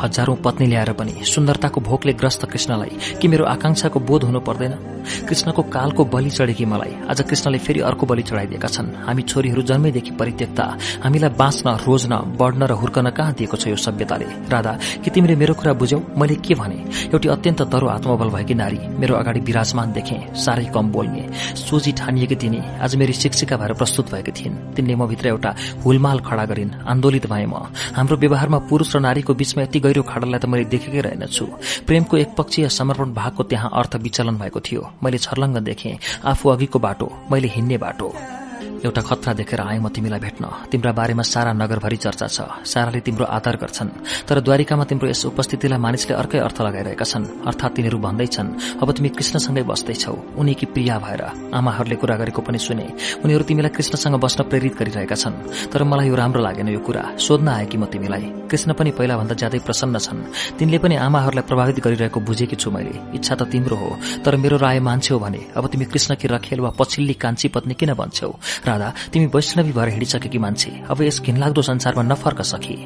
हजारौं 0.00 0.36
पत्नी 0.44 0.66
ल्याएर 0.66 0.92
पनि 0.92 1.24
सुन्दरताको 1.24 1.80
भोकले 1.80 2.12
ग्रस्त 2.20 2.44
कृष्णलाई 2.46 2.85
कि 3.20 3.28
मेरो 3.28 3.44
आकांक्षाको 3.46 4.00
बोध 4.00 4.24
हुनु 4.24 4.40
पर्दैन। 4.40 4.74
कृष्णको 5.28 5.62
कालको 5.62 6.04
बलि 6.04 6.30
चढेकी 6.30 6.64
मलाई 6.64 6.94
आज 7.10 7.20
कृष्णले 7.22 7.58
फेरि 7.58 7.80
अर्को 7.80 8.06
बलि 8.06 8.22
चढाइदिएका 8.22 8.68
छन्। 8.68 8.86
हामी 9.06 9.22
छोरीहरू 9.22 9.62
जन्मैदेखि 9.62 10.10
परित्यक्ता 10.10 10.64
हामीलाई 11.04 11.30
बाँच्न 11.30 11.66
रोज्न 11.86 12.16
बढ्न 12.34 12.62
र 12.66 12.72
हुर्कन 12.72 13.10
कहाँ 13.10 13.32
दिएको 13.32 13.56
छ 13.56 13.68
यो 13.68 13.76
सभ्यताले? 13.76 14.26
राधा 14.50 14.72
कि 15.04 15.10
तिमीले 15.10 15.36
मेरो 15.36 15.54
कुरा 15.54 15.72
बुझ्यौ? 15.72 16.00
मैले 16.18 16.34
के 16.36 16.54
भने? 16.54 16.78
एउटी 17.14 17.28
अत्यन्त 17.28 17.62
दरो 17.70 17.86
आत्मबल 17.86 18.28
भएकी 18.34 18.54
नारी 18.54 18.78
मेरो 18.98 19.14
अगाडि 19.14 19.40
विराजमान 19.40 19.92
देखे 19.92 20.16
साह्रै 20.34 20.64
कम 20.74 20.90
बोल्ने 20.90 21.22
सोझी 21.54 21.92
ठानिएकी 21.92 22.36
तिनी 22.36 22.60
आज 22.82 22.96
मेरी 22.96 23.12
शिक्षिका 23.12 23.56
भएर 23.56 23.72
प्रस्तुत 23.78 24.10
भएकी 24.12 24.32
थिइन्। 24.32 24.74
तिनले 24.74 24.94
म 24.94 25.06
भित्र 25.06 25.28
एउटा 25.28 25.54
हुलमाल 25.84 26.18
खड़ा 26.26 26.44
गरिन्। 26.44 26.70
आन्दोलित 26.82 27.26
भए 27.30 27.46
म। 27.46 27.70
हाम्रो 27.94 28.16
व्यवहारमा 28.16 28.58
पुरूष 28.66 28.96
र 28.96 29.00
नारीको 29.00 29.34
बीचमा 29.34 29.62
यति 29.62 29.80
गहिरो 29.80 30.02
खाडललाई 30.02 30.40
त 30.40 30.46
मैले 30.50 30.64
देखेकै 30.66 31.00
रहेनछु। 31.00 31.46
प्रेमको 31.86 32.16
एकपक्षीय 32.16 32.68
समर्पण 32.78 33.12
भागको 33.14 33.42
त्यहाँ 33.42 33.70
अर्थ 33.74 33.96
विचलन 33.96 34.38
भएको 34.38 34.60
थियो। 34.60 34.88
मैले 35.02 35.18
छर्लङ्ग 35.18 35.56
देखेँ। 35.64 35.98
आफू 36.24 36.48
अघिको 36.48 36.78
बाटो 36.78 37.12
मैले 37.32 37.48
हिँड्ने 37.48 37.78
बाटो। 37.78 38.12
एउटा 38.86 39.02
खतरा 39.02 39.32
देखेर 39.34 39.60
आए 39.60 39.78
म 39.78 39.88
तिमीलाई 39.90 40.20
भेट्न। 40.22 40.44
तिम्रा 40.70 40.92
बारेमा 40.94 41.22
सारा 41.22 41.52
नगरभरि 41.52 41.96
चर्चा 41.96 42.26
छ। 42.26 42.38
साराले 42.62 43.00
तिम्रो 43.02 43.24
आदर 43.26 43.56
गर्छन्। 43.58 43.90
तर 44.28 44.40
द्वारिकामा 44.40 44.84
तिम्रो 44.86 45.08
यस 45.10 45.26
उपस्थितिलाई 45.26 45.78
मानिसले 45.78 46.14
अर्कै 46.14 46.38
अर्थ 46.38 46.58
लगाइरहेका 46.62 47.04
छन्। 47.04 47.24
अर्थात् 47.46 47.74
तिनीहरू 47.76 47.98
भन्दैछन् 47.98 48.78
अब 48.82 48.88
तिमी 48.92 49.08
कृष्णसँगै 49.18 49.62
बस्दैछौ। 49.66 50.14
उनीकी 50.38 50.66
प्रिया 50.70 50.96
भएर? 50.98 51.22
आमाहरूले 51.50 51.96
कुरा 51.98 52.16
गरेको 52.16 52.40
पनि 52.42 52.58
सुने। 52.58 52.86
उनीहरू 53.24 53.44
तिमीलाई 53.44 53.70
कृष्णसँग 53.74 54.14
बस्न 54.22 54.40
प्रेरित 54.46 54.74
गरिरहेका 54.78 55.16
छन्। 55.16 55.34
तर 55.72 55.82
मलाई 55.82 56.08
यो 56.08 56.14
राम्रो 56.14 56.40
लागेन 56.42 56.68
यो 56.68 56.80
कुरा। 56.80 57.18
सोध्न 57.18 57.48
आए 57.48 57.66
कि 57.66 57.76
म 57.78 57.84
तिमीलाई। 57.90 58.46
कृष्ण 58.46 58.72
पनि 58.78 58.90
पहिलाभन्दा 58.94 59.34
ज्यादै 59.34 59.58
प्रसन्न 59.66 59.98
छन्। 59.98 60.20
तिनले 60.58 60.78
पनि 60.78 60.94
आमाहरूलाई 61.02 61.44
प्रभावित 61.48 61.78
गरिरहेको 61.82 62.20
बुझेकी 62.20 62.56
छु 62.56 62.70
मैले। 62.70 62.94
इच्छा 63.18 63.34
त 63.34 63.42
तिम्रो 63.50 63.76
हो। 63.76 63.90
तर 64.22 64.36
मेरो 64.36 64.56
राय 64.56 64.78
मान्छेौ 64.80 65.18
भने 65.18 65.40
अब 65.56 65.66
तिमी 65.66 65.84
कृष्णकी 65.90 66.28
रखेल 66.28 66.60
वा 66.60 66.70
पछिल्ली 66.78 67.14
कान्छी 67.14 67.48
पत्नी 67.48 67.74
किन 67.74 67.94
भन्छौ 67.94 68.30
राधा 68.78 69.10
तिमी 69.12 69.26
वैष्णवी 69.26 69.72
भएर 69.72 69.88
हिँडिसकेकी 69.88 70.38
मान्छे। 70.38 70.70
अब 70.90 71.02
यस 71.02 71.20
घिनलाग्दो 71.20 71.62
संसारमा 71.62 72.02
नफर्क 72.02 72.42
सके 72.42 72.76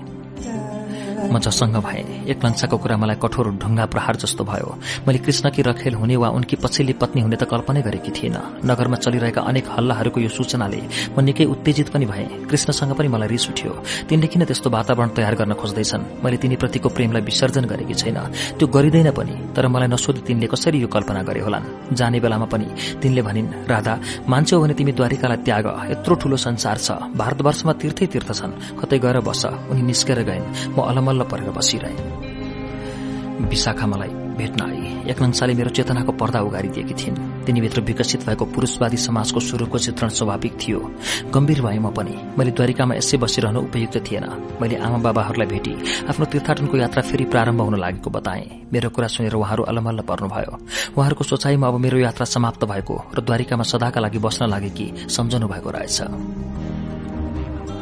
म 1.28 1.38
जसङ्ग 1.38 1.76
भए 1.84 2.02
एक 2.32 2.38
लंसाको 2.44 2.76
कुरा 2.80 2.96
मलाई 2.96 3.16
कठोर 3.20 3.46
ढुङ्गा 3.60 3.84
प्रहार 3.92 4.16
जस्तो 4.16 4.42
भयो। 4.44 4.68
मैले 5.06 5.18
कृष्णकी 5.20 5.62
रखेल 5.62 5.94
हुने 6.00 6.16
वा 6.16 6.28
उनकी 6.32 6.56
पछिल्ली 6.56 6.94
पत्नी 6.96 7.20
हुने 7.20 7.36
त 7.36 7.44
कल्पनै 7.44 7.82
गरेकी 7.82 8.10
थिएन 8.16 8.36
नगरमा 8.64 8.96
चलिरहेका 9.04 9.40
अनेक 9.40 9.66
हल्लाहरूको 9.76 10.18
यो 10.20 10.30
सूचनाले 10.32 10.80
म 11.12 11.20
निकै 11.20 11.44
उत्तेजित 11.44 11.88
पनि 11.92 12.06
भए। 12.06 12.24
कृष्णसँग 12.48 12.92
पनि 12.96 13.08
मलाई 13.08 13.28
रिस 13.28 13.44
उठ्यो। 13.50 13.72
तिनले 14.08 14.26
किन 14.32 14.44
त्यस्तो 14.48 14.68
वातावरण 14.70 15.08
तयार 15.16 15.34
गर्न 15.36 15.52
खोज्दैछन्? 15.60 16.24
मैले 16.24 16.36
तिनीप्रतिको 16.36 16.88
प्रेमलाई 16.88 17.22
विसर्जन 17.28 17.64
गरेकी 17.68 17.94
छैन। 17.94 18.18
त्यो 18.58 18.66
गरिँदैन 18.66 19.10
पनि 19.12 19.34
तर 19.54 19.66
मलाई 19.68 19.88
नसोधी 19.92 20.20
तिनले 20.24 20.46
कसरी 20.46 20.78
यो 20.80 20.88
कल्पना 20.88 21.22
गरे 21.28 21.40
होलान्? 21.44 21.94
जाने 21.98 22.18
बेलामा 22.20 22.46
पनि 22.46 22.66
तिनले 23.02 23.22
भनिन् 23.22 23.48
राधा 23.68 23.94
मान्छे 24.30 24.56
भने 24.56 24.74
तिमी 24.74 24.92
द्वारिकालाई 24.98 25.38
त्याग। 25.46 25.66
यत्रो 25.92 26.14
ठूलो 26.20 26.36
संसार 26.36 26.76
छ। 26.78 26.88
भारतवर्षमा 27.16 27.72
तीर्थै 27.80 28.06
तीर्थ 28.12 28.30
छन् 28.32 28.52
कतै 28.80 28.98
गएर 28.98 29.20
बस। 29.20 29.42
उनी 29.70 29.82
निस्केर 29.82 30.22
गइन्। 30.22 30.44
म 30.76 30.78
अलमल्ल 31.10 31.24
परेर 31.26 31.50
बसिरहे। 31.50 31.94
विशाखा 33.40 33.86
मलाई 33.86 34.08
भेट्न 34.38 34.62
आई। 34.62 35.10
एक 35.10 35.20
नंसाले 35.22 35.54
मेरो 35.54 35.70
चेतनाको 35.70 36.12
पर्दा 36.12 36.40
उगारिदिएकी 36.40 36.94
थिइन्। 36.94 37.16
तिनीभित्र 37.44 37.80
विकसित 37.80 38.26
भएको 38.26 38.44
पुरूषवादी 38.44 38.96
समाजको 38.96 39.40
स्वरूपको 39.40 39.78
चित्रण 39.78 40.08
स्वाभाविक 40.08 40.54
थियो। 40.60 40.80
गम्भीर 41.34 41.60
भए 41.62 41.78
म 41.78 41.90
पनि 41.90 42.14
मैले 42.38 42.50
द्वारिकामा 42.50 42.94
यसै 42.94 43.16
बसिरहनु 43.16 43.60
उपयुक्त 43.60 43.96
थिएन। 44.06 44.24
मैले 44.62 44.76
आमा 44.76 44.98
बाबाहरूलाई 45.02 45.48
भेटी 45.48 45.74
आफ्नो 46.06 46.24
तीर्थाटनको 46.30 46.76
यात्रा 46.76 47.02
फेरि 47.02 47.24
प्रारम्भ 47.24 47.60
हुन 47.60 47.80
लागेको 47.80 48.10
बताए। 48.10 48.44
मेरो 48.72 48.88
कुरा 48.94 49.08
सुनेर 49.08 49.34
उहाँहरू 49.34 49.62
अलमल्ल 49.66 50.00
पर्नुभयो। 50.06 50.52
उहाँहरूको 50.94 51.24
सोचाइमा 51.24 51.66
अब 51.68 51.76
मेरो 51.80 51.98
यात्रा 51.98 52.24
समाप्त 52.24 52.64
भएको 52.64 52.94
र 53.16 53.20
द्वारिकामा 53.20 53.64
सदाका 53.64 54.00
लागि 54.00 54.18
बस्न 54.18 54.46
लागे 54.46 54.70
कि 54.70 54.86
सम्झनु 55.08 55.48
भएको 55.48 55.70
रहेछ। 55.70 55.98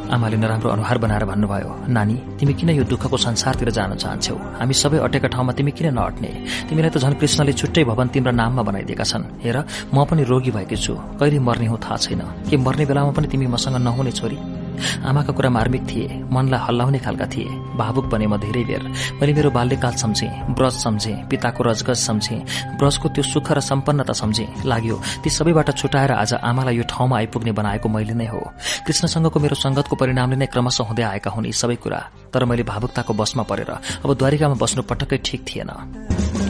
आमाले 0.08 0.36
नराम्रो 0.36 0.68
अनुहार 0.70 0.98
बनाएर 0.98 1.24
भन्नुभयो 1.24 1.70
नानी 1.88 2.14
तिमी 2.38 2.52
किन 2.54 2.70
यो 2.70 2.84
दुःखको 2.84 3.16
संसारतिर 3.16 3.70
जान 3.70 3.94
चाहन्छौ? 3.94 4.34
हामी 4.58 4.74
सबै 4.74 4.98
अटेका 4.98 5.28
ठाउँमा 5.28 5.52
तिमी 5.52 5.70
किन 5.76 5.92
नअट्ने 5.94 6.30
तिमीलाई 6.68 6.90
त 6.90 6.98
झन् 6.98 7.18
कृष्णले 7.20 7.52
छुट्टै 7.52 7.84
भवन 7.84 8.08
तिम्रो 8.08 8.32
नाममा 8.32 8.62
बनाइदिएका 8.68 9.04
छन्। 9.04 9.24
हेर 9.44 9.56
म 9.94 10.04
पनि 10.08 10.22
रोगी 10.24 10.50
भएकी 10.50 10.76
छु। 10.76 10.94
कहिले 11.20 11.38
मर्ने 11.38 11.66
हो 11.66 11.76
थाहा 11.76 11.96
छैन। 11.96 12.22
के 12.48 12.56
मर्ने 12.56 12.84
बेलामा 12.86 13.12
पनि 13.12 13.26
तिमी 13.28 13.46
मसँग 13.46 13.76
नहुने 13.76 14.12
छोरी? 14.12 14.57
आमाका 15.04 15.32
कुरा 15.32 15.50
मार्मिक 15.50 15.82
थिए 15.90 16.06
मनलाई 16.32 16.60
हल्लाउने 16.60 16.98
खालका 16.98 17.26
थिए। 17.26 17.48
भावुक 17.78 18.06
बने 18.12 18.26
म 18.26 18.36
धेरै 18.36 18.64
बेर। 18.64 18.82
मैले 19.20 19.32
मेरो 19.32 19.50
बाल्यकाल 19.50 19.94
सम्झे 20.02 20.28
ब्रज 20.56 20.74
सम्झे 20.84 21.12
पिताको 21.30 21.62
रजगज 21.64 21.98
सम्झे 21.98 22.36
ब्रजको 22.78 23.08
त्यो 23.08 23.22
सुख 23.24 23.52
र 23.52 23.60
सम्पन्नता 23.60 24.12
सम्झे। 24.12 24.46
लाग्यो 24.64 24.96
ती 25.22 25.30
सबैबाट 25.30 25.70
छुटाएर 25.76 26.12
आज 26.12 26.34
आमालाई 26.34 26.76
यो 26.76 26.84
ठाउँमा 26.88 27.16
आइपुग्ने 27.16 27.52
बनाएको 27.52 27.88
मैले 27.88 28.14
नै 28.14 28.26
हो। 28.26 28.40
कृष्णसँगको 28.86 29.38
मेरो 29.40 29.54
संगतको 29.54 29.94
परिणामले 29.96 30.36
नै 30.36 30.46
क्रमशः 30.46 30.84
हुँदै 30.84 31.02
आएका 31.02 31.30
हुन् 31.30 31.46
यी 31.46 31.52
सबै 31.52 31.76
कुरा। 31.76 32.00
तर 32.32 32.44
मैले 32.44 32.62
भावुकताको 32.62 33.12
बसमा 33.14 33.42
परेर 33.42 33.70
अब 34.04 34.10
द्वारिकामा 34.14 34.56
बस्नु 34.58 34.82
पटक्कै 34.82 35.18
ठिक 35.24 35.40
थिएन। 35.46 36.47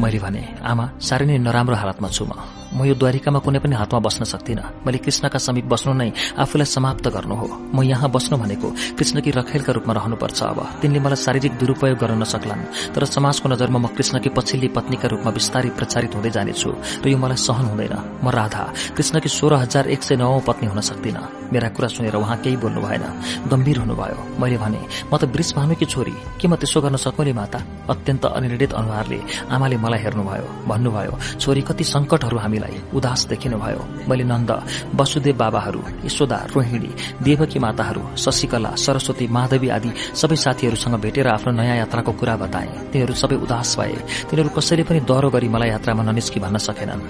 मैले 0.00 0.18
भने 0.18 0.42
आमा 0.62 0.84
साह्रै 0.98 1.26
नै 1.26 1.38
नराम्रो 1.38 1.76
हालतमा 1.76 2.08
छु 2.08 2.24
म। 2.24 2.32
म 2.70 2.86
यो 2.86 2.94
द्वारिकामा 2.94 3.38
कुनै 3.42 3.58
पनि 3.58 3.74
हातमा 3.74 3.98
बस्न 3.98 4.22
सक्दिनँ। 4.24 4.86
मैले 4.86 4.98
कृष्णका 5.02 5.38
समीप 5.42 5.66
बस्नु 5.66 5.92
नै 5.92 6.38
आफूलाई 6.38 6.68
समाप्त 6.70 7.06
गर्नु 7.10 7.34
हो। 7.34 7.46
म 7.74 7.82
यहाँ 7.82 8.10
बस्नु 8.14 8.38
भनेको 8.38 8.68
कृष्णकी 8.94 9.30
रखेलका 9.34 9.72
रूपमा 9.74 9.92
रहनुपर्छ 9.98 10.38
अब। 10.42 10.58
तिनले 10.78 10.98
मलाई 11.02 11.18
शारीरिक 11.18 11.52
दुरूपयोग 11.58 11.98
गर्न 11.98 12.22
नसक्लान् 12.22 12.94
तर 12.94 13.02
समाजको 13.10 13.46
नजरमा 13.50 13.78
म 13.78 13.86
कृष्णकी 13.90 14.30
पछिल्ली 14.38 14.68
पत्नीका 14.70 15.06
रूपमा 15.10 15.30
विस्तारै 15.34 15.70
प्रचारित 15.74 16.14
हुँदै 16.14 16.30
जानेछु 16.30 16.70
र 17.02 17.06
यो 17.10 17.18
मलाई 17.18 17.38
सहन 17.42 17.66
हुँदैन। 17.74 18.22
म 18.22 18.26
राधा 18.30 18.62
कृष्णकी 18.94 19.28
सोह्र 19.28 19.66
हजार 19.66 19.90
एक 19.90 20.02
सय 20.06 20.16
नौ 20.22 20.38
पत्नी 20.46 20.70
हुन 20.70 20.80
सक्दिन। 20.80 21.18
मेरा 21.50 21.68
कुरा 21.74 21.88
सुनेर 21.90 22.14
उहाँ 22.14 22.38
केही 22.46 22.56
बोल्नु 22.62 22.80
भएन। 22.80 23.04
गम्भीर 23.50 23.78
हुनुभयो। 23.82 24.18
मैले 24.38 24.56
भने 24.62 24.80
म 25.10 25.18
त 25.18 25.26
वृष 25.26 25.58
भानुकी 25.58 25.86
छोरी। 25.90 26.14
के 26.38 26.46
म 26.46 26.54
त्यसो 26.54 26.78
गर्न 26.86 26.96
सक्ने 27.02 27.32
माता? 27.34 27.58
अत्यन्त 27.90 28.24
अनिर्णित 28.30 28.72
अनुहारले 28.78 29.18
आमाले 29.48 29.76
मलाई 29.76 30.00
हेर्नुभयो 30.00 30.46
भन्नुभयो 30.68 31.14
छोरी 31.40 31.62
कति 31.62 31.84
संकटहरू 31.84 32.38
हामीलाई 32.38 32.76
उदास 32.94 33.26
देखिनुभयो। 33.30 33.80
मैले 34.08 34.24
नन्द 34.24 34.50
वसुदेव 34.94 35.36
बाबाहरू 35.36 35.80
यशोदा 36.04 36.38
रोहिणी 36.54 36.90
देवकी 37.22 37.58
माताहरू 37.58 38.02
शशिकला 38.16 38.70
सरस्वती 38.76 39.26
माधवी 39.26 39.68
आदि 39.68 39.90
सबै 40.14 40.36
साथीहरूसँग 40.36 40.94
भेटेर 41.00 41.28
आफ्नो 41.28 41.52
नयाँ 41.52 41.76
यात्राको 41.76 42.12
कुरा 42.12 42.36
बताए। 42.36 42.68
तिनीहरू 42.92 43.14
सबै 43.14 43.36
उदास 43.36 43.76
भए। 43.78 43.96
तिनीहरू 44.30 44.50
कसैले 44.56 44.82
पनि 44.82 45.00
दह्रो 45.08 45.30
गरी 45.30 45.48
मलाई 45.48 45.68
यात्रामा 45.70 46.02
ननिस्की 46.02 46.40
भन्न 46.40 46.58
सकेनन्। 46.58 47.00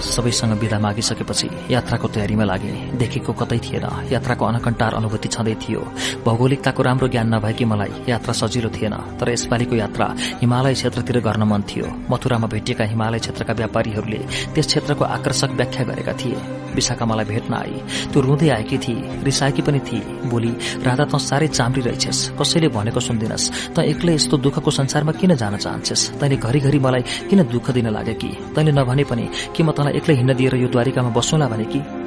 सबैसँग 0.00 0.52
विदा 0.60 0.78
मागिसकेपछि 0.78 1.48
यात्राको 1.70 2.08
तयारीमा 2.08 2.44
लागे। 2.44 2.72
देखेको 3.00 3.32
कतै 3.32 3.58
थिएन। 3.58 3.86
यात्राको 4.12 4.44
अनकन्टार 4.44 4.94
अनुभूति 4.94 5.28
छँदै 5.28 5.54
थियो। 5.62 5.80
भौगोलिकताको 6.24 6.82
राम्रो 6.82 7.08
ज्ञान 7.08 7.34
नभएकी 7.34 7.64
मलाई 7.64 7.92
यात्रा 8.08 8.32
सजिलो 8.32 8.68
थिएन। 8.70 8.94
तर 9.18 9.30
यसपालिको 9.30 9.74
यात्रा 9.76 10.06
हिमालय 10.42 10.74
क्षेत्रतिर 10.74 11.18
गर्न 11.20 11.42
मन 11.42 11.62
थियो। 11.64 11.86
मथुरामा 12.10 12.46
भेटिएका 12.46 12.84
हिमालय 12.84 13.18
क्षेत्रका 13.18 13.52
व्यापारीहरूले 13.52 14.20
त्यस 14.54 14.66
क्षेत्रको 14.66 15.04
आकर्षक 15.04 15.50
व्याख्या 15.50 15.84
गरेका 15.84 16.12
थिए। 16.12 16.36
विशाखा 16.74 17.04
मलाई 17.06 17.24
भेट्न 17.24 17.54
आई। 17.54 17.74
त्यो 18.12 18.20
रुँदै 18.20 18.48
आएकी 18.48 18.78
थिए 18.78 19.22
रिसाएकी 19.22 19.62
पनि 19.62 19.80
थिए 19.80 20.02
बोली 20.28 20.52
राधा 20.82 21.04
त 21.04 21.16
साह्रै 21.16 21.48
चाम्री 21.48 21.82
रहेछस्। 21.82 22.30
कसैले 22.40 22.68
भनेको 22.68 23.00
सुन्दिनस्। 23.00 23.74
त 23.74 23.78
एक्लै 23.78 24.14
यस्तो 24.14 24.36
दुःखको 24.36 24.70
संसारमा 24.70 25.12
किन 25.12 25.34
जान 25.34 25.56
चाहन्छस्? 25.56 26.20
तैँले 26.20 26.36
घरिघरि 26.36 26.78
मलाई 26.78 27.02
किन 27.30 27.42
दुःख 27.48 27.70
दिन 27.70 27.88
लाग्यो 27.88 28.14
कि 28.14 28.30
तैँले 28.54 28.72
नभने 28.72 29.04
पनि 29.04 29.24
कि 29.56 29.62
म 29.62 29.70
तँलाई 29.72 29.94
एक्लै 29.96 30.14
हिँड्न 30.14 30.34
दिएर 30.34 30.54
यो 30.56 30.68
द्वारिकामा 30.68 31.10
बस्नुला 31.10 31.48
भने 31.48 31.64
कि? 31.64 32.03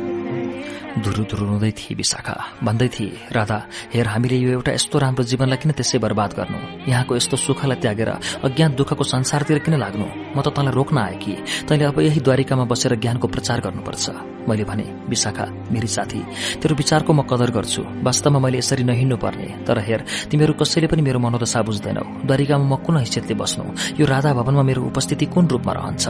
धुरु 1.02 1.24
धुरु 1.30 1.46
रुँदै 1.46 1.72
थिए 1.78 1.96
विशाखा। 1.96 2.36
भन्दै 2.64 2.88
थिए 2.96 3.32
राधा 3.36 3.58
हेर 3.94 4.08
हामीले 4.08 4.38
यो 4.38 4.50
एउटा 4.58 4.72
यस्तो 4.78 4.98
राम्रो 5.00 5.24
जीवनलाई 5.24 5.58
किन 5.62 5.72
त्यसै 5.78 5.98
बर्बाद 6.00 6.32
गर्नु? 6.38 6.60
यहाँको 6.90 7.16
यस्तो 7.16 7.36
सुखलाई 7.38 7.78
त्यागेर 7.84 8.10
अज्ञान 8.48 8.72
दुःखको 8.76 9.04
संसारतिर 9.04 9.60
किन 9.66 9.76
लाग्नु? 9.78 10.08
म 10.36 10.42
त 10.42 10.50
तँलाई 10.56 10.74
रोक्न 10.74 10.98
आए 10.98 11.16
कि? 11.22 11.34
तैँले 11.68 11.86
अब 11.86 12.00
यही 12.02 12.20
द्वारिकामा 12.22 12.66
बसेर 12.66 12.96
ज्ञानको 12.98 13.28
प्रचार 13.28 13.58
गर्नुपर्छ। 13.62 14.06
मैले 14.48 14.64
भने 14.64 14.86
विशाखा 15.12 15.46
मेरी 15.72 15.88
साथी 15.88 16.22
तेरो 16.64 16.76
विचारको 16.76 17.12
म 17.14 17.22
कदर 17.28 17.52
गर्छु। 17.52 17.82
वास्तवमा 18.04 18.40
मैले 18.40 18.58
यसरी 18.58 18.84
नहिँड्नु 18.88 19.18
पर्ने 19.20 19.48
तर 19.68 19.78
हेर 19.84 20.02
तिमीहरू 20.32 20.54
कसैले 20.56 20.88
पनि 20.88 21.02
मेरो 21.04 21.20
मनोदशा 21.20 21.62
बुझ्दैनौ। 21.68 22.04
द्वारिकामा 22.26 22.66
म 22.66 22.76
कुन 22.80 22.98
हैसियतले 23.04 23.36
बस्नु? 23.36 23.64
यो 24.00 24.06
राधा 24.08 24.34
भवनमा 24.34 24.64
मेरो 24.64 24.82
उपस्थिति 24.88 25.26
कुन 25.36 25.48
रूपमा 25.52 25.74
रहन्छ? 25.74 26.06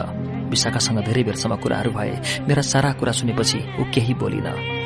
विशाखासँग 0.48 0.98
धेरै 1.04 1.22
बेरसम्म 1.28 1.56
कुराहरू 1.60 1.90
भए 1.92 2.46
मेरा 2.48 2.62
सारा 2.62 2.92
कुरा 2.96 3.12
सुनेपछि 3.12 3.58
ऊ 3.80 3.82
केही 3.92 4.14
बोलिन। 4.14 4.77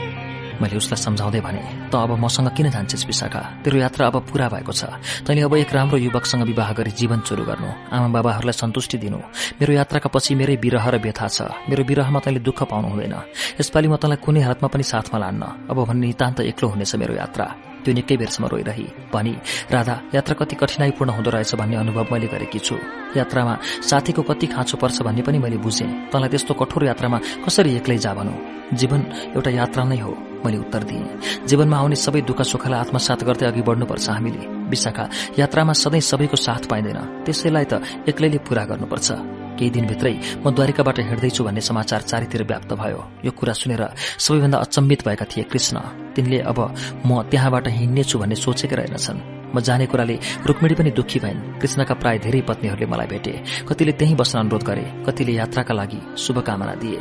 मैले 0.60 0.76
उसलाई 0.76 1.00
सम्झाउँदै 1.00 1.40
भने 1.40 1.62
त 1.88 1.94
अब 1.94 2.18
मसँग 2.18 2.48
किन 2.56 2.70
जान्छस् 2.70 3.06
विशाखा? 3.06 3.42
तेरो 3.64 3.78
यात्रा 3.78 4.06
अब 4.06 4.16
पूरा 4.28 4.48
भएको 4.48 4.72
छ। 4.72 4.84
तैँले 5.24 5.42
अब 5.46 5.54
एक 5.56 5.72
राम्रो 5.72 5.98
युवकसँग 5.98 6.42
विवाह 6.50 6.72
गरी 6.72 6.90
जीवन 6.90 7.20
सुरु 7.24 7.44
गर्नु। 7.44 7.70
आमा 7.92 8.08
बाबाहरूलाई 8.12 8.56
सन्तुष्टि 8.58 8.98
दिनु। 8.98 9.18
मेरो 9.60 9.72
यात्राका 9.72 10.08
पछि 10.12 10.34
मेरै 10.34 10.56
विरह 10.58 10.84
र 10.90 10.96
व्यथा 10.98 11.28
छ। 11.28 11.48
मेरो 11.68 11.82
विरहमा 11.84 12.20
तैँले 12.20 12.40
दुःख 12.40 12.62
पाउनु 12.68 12.88
हुँदैन। 12.92 13.14
यसपालि 13.60 13.88
म 13.88 13.96
तँलाई 13.96 14.18
कुनै 14.20 14.40
हालतमा 14.42 14.68
पनि 14.68 14.84
साथमा 14.84 15.18
लान्न। 15.18 15.42
अब 15.70 15.78
भन्ने 15.88 16.06
नितान्त 16.12 16.40
एक्लो 16.40 16.68
हुनेछ 16.68 16.92
मेरो 16.96 17.14
यात्रा। 17.14 17.46
त्यो 17.82 17.94
निकै 17.94 18.16
बेरसम्म 18.16 18.46
रोइरही। 18.46 18.86
भनी 19.10 19.34
राधा 19.74 19.94
यात्रा 20.14 20.34
कति 20.38 20.54
कठिनाईपूर्ण 20.54 21.10
हुँदो 21.18 21.30
रहेछ 21.34 21.54
भन्ने 21.58 21.76
अनुभव 21.82 22.06
मैले 22.14 22.26
गरेकी 22.30 22.58
छु। 22.62 22.78
यात्रामा 23.18 23.54
साथीको 23.82 24.22
कति 24.22 24.46
खाँचो 24.54 24.76
पर्छ 24.78 25.02
भन्ने 25.02 25.22
पनि 25.26 25.38
मैले 25.42 25.58
बुझेँ। 25.58 26.14
तँलाई 26.14 26.28
त्यस्तो 26.30 26.54
कठोर 26.54 26.86
यात्रामा 26.86 27.18
कसरी 27.42 27.74
एक्लै 27.82 27.98
जा 27.98 28.14
भनौँ? 28.14 28.61
जीवन 28.72 29.00
एउटा 29.36 29.50
यात्रा 29.50 29.84
नै 29.84 29.98
हो 30.00 30.12
मैले 30.44 30.58
उत्तर 30.58 30.82
दिएँ। 30.84 31.46
जीवनमा 31.46 31.76
आउने 31.78 31.96
सबै 31.96 32.20
दुःख 32.26 32.40
सुखलाई 32.42 32.80
आत्मसात 32.80 33.24
गर्दै 33.24 33.46
अघि 33.46 33.62
बढ्नुपर्छ 33.62 34.08
हामीले। 34.10 34.42
विशाखा 34.70 35.04
यात्रामा 35.38 35.72
सधैँ 35.72 36.00
सबैको 36.00 36.36
साथ 36.36 36.66
पाइँदैन। 36.66 36.98
त्यसैलाई 37.24 37.64
त 37.70 37.72
एक्लैले 38.08 38.38
पूरा 38.46 38.64
गर्नुपर्छ। 38.70 39.08
केही 39.52 39.70
दिनभित्रै 39.70 40.14
म 40.42 40.50
द्वारिकाबाट 40.50 40.98
हिँड्दैछु 40.98 41.44
भन्ने 41.44 41.60
समाचार 41.60 42.00
चारैतिर 42.10 42.42
व्याप्त 42.42 42.72
भयो। 42.72 43.00
यो 43.24 43.30
कुरा 43.30 43.52
सुनेर 43.52 43.82
सबैभन्दा 44.18 44.58
अचम्मित 44.58 45.00
भएका 45.06 45.24
थिए 45.30 45.44
कृष्ण। 45.52 45.76
तिनले 46.16 46.38
अब 46.50 46.58
म 47.06 47.22
त्यहाँबाट 47.30 47.68
हिँड्नेछु 47.68 48.18
भन्ने 48.18 48.34
सोचेकै 48.34 48.76
रहेनछन्। 48.76 49.20
म 49.54 49.60
जाने 49.60 49.86
कुराले 49.86 50.16
रुक्मिणी 50.48 50.74
पनि 50.74 50.90
दुखी 50.90 51.18
भइन्। 51.20 51.60
कृष्णका 51.60 51.94
प्राय 52.00 52.18
धेरै 52.24 52.40
पत्नीहरूले 52.48 52.86
मलाई 52.88 53.06
भेटे। 53.06 53.32
कतिले 53.68 53.92
त्यहीँ 53.92 54.16
बस्न 54.16 54.38
अनुरोध 54.40 54.62
गरे। 54.64 54.84
कतिले 55.06 55.32
यात्राका 55.32 55.74
लागि 55.74 56.00
शुभकामना 56.16 56.74
दिए। 56.80 57.00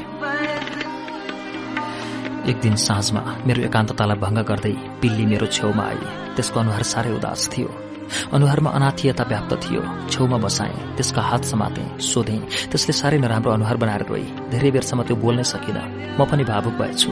एक 2.42 2.60
दिन 2.62 2.76
साँझमा 2.76 3.22
मेरो 3.46 3.62
एकान्ततालाई 3.64 4.18
भङ्ग 4.18 4.40
गर्दै 4.40 4.74
पिल्ली 5.02 5.26
मेरो 5.26 5.48
छेउमा 5.48 5.84
आई। 5.84 6.02
त्यसको 6.36 6.60
अनुहार 6.60 6.84
साह्रै 6.84 7.12
उदास 7.14 7.50
थियो। 7.54 7.91
अनुहारमा 8.33 8.69
अनाथियता 8.69 9.24
व्याप्त 9.24 9.51
थियो। 9.63 9.81
छेउमा 10.11 10.38
बसाएँ 10.44 10.95
त्यसका 10.97 11.22
हात 11.22 11.44
समाते 11.51 11.83
सोधेँ 12.01 12.42
त्यसले 12.72 12.94
साह्रै 12.94 13.19
नराम्रो 13.19 13.51
अनुहार 13.51 13.77
बनाएर 13.77 14.03
रोई। 14.10 14.26
धेरै 14.51 14.72
बेरसम्म 14.72 15.01
त्यो 15.08 15.15
बोल्नै 15.15 15.44
सकिन। 15.44 15.77
म 16.17 16.26
पनि 16.29 16.44
भावुक 16.44 16.76
भएछु। 16.81 17.11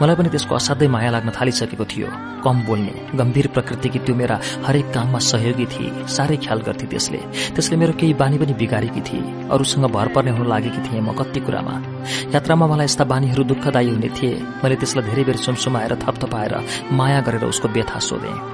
मलाई 0.00 0.16
पनि 0.16 0.28
त्यसको 0.28 0.54
असाध्यै 0.54 0.88
माया 0.94 1.10
लाग्न 1.10 1.30
थालिसकेको 1.34 1.84
थियो। 1.84 2.08
कम 2.44 2.56
बोल्ने 2.68 2.94
गम्भीर 3.18 3.46
प्रकृतिकी 3.54 3.98
त्यो 4.04 4.14
मेरा 4.14 4.36
हरेक 4.66 4.86
काममा 4.94 5.18
सहयोगी 5.18 5.66
थिए। 5.72 5.90
साह्रै 6.06 6.36
ख्याल 6.44 6.60
गर्थे 6.66 6.86
त्यसले। 6.92 7.20
त्यसले 7.56 7.76
मेरो 7.80 7.92
केही 8.00 8.14
बानी 8.20 8.36
पनि 8.38 8.54
बिगारेकी 8.60 9.00
थिए। 9.00 9.48
अरूसँग 9.48 9.86
भर 9.96 10.08
पर्ने 10.14 10.30
हुन 10.36 10.46
लागेकी 10.52 10.80
थिएँ 10.86 11.00
म 11.00 11.16
कति 11.16 11.40
कुरामा। 11.40 11.74
यात्रामा 12.34 12.66
मलाई 12.66 12.84
यस्ता 12.84 13.04
बानीहरू 13.08 13.42
दुःखदायी 13.50 13.90
हुने 13.90 14.10
थिए। 14.16 14.34
मैले 14.60 14.76
त्यसलाई 14.76 15.04
धेरै 15.08 15.24
बेर 15.24 15.36
सुमसुमाएर 15.40 15.94
थपथपाएर 16.04 16.54
माया 16.92 17.20
गरेर 17.24 17.44
उसको 17.48 17.68
व्यथा 17.68 17.98
सोधेँ। 17.98 18.53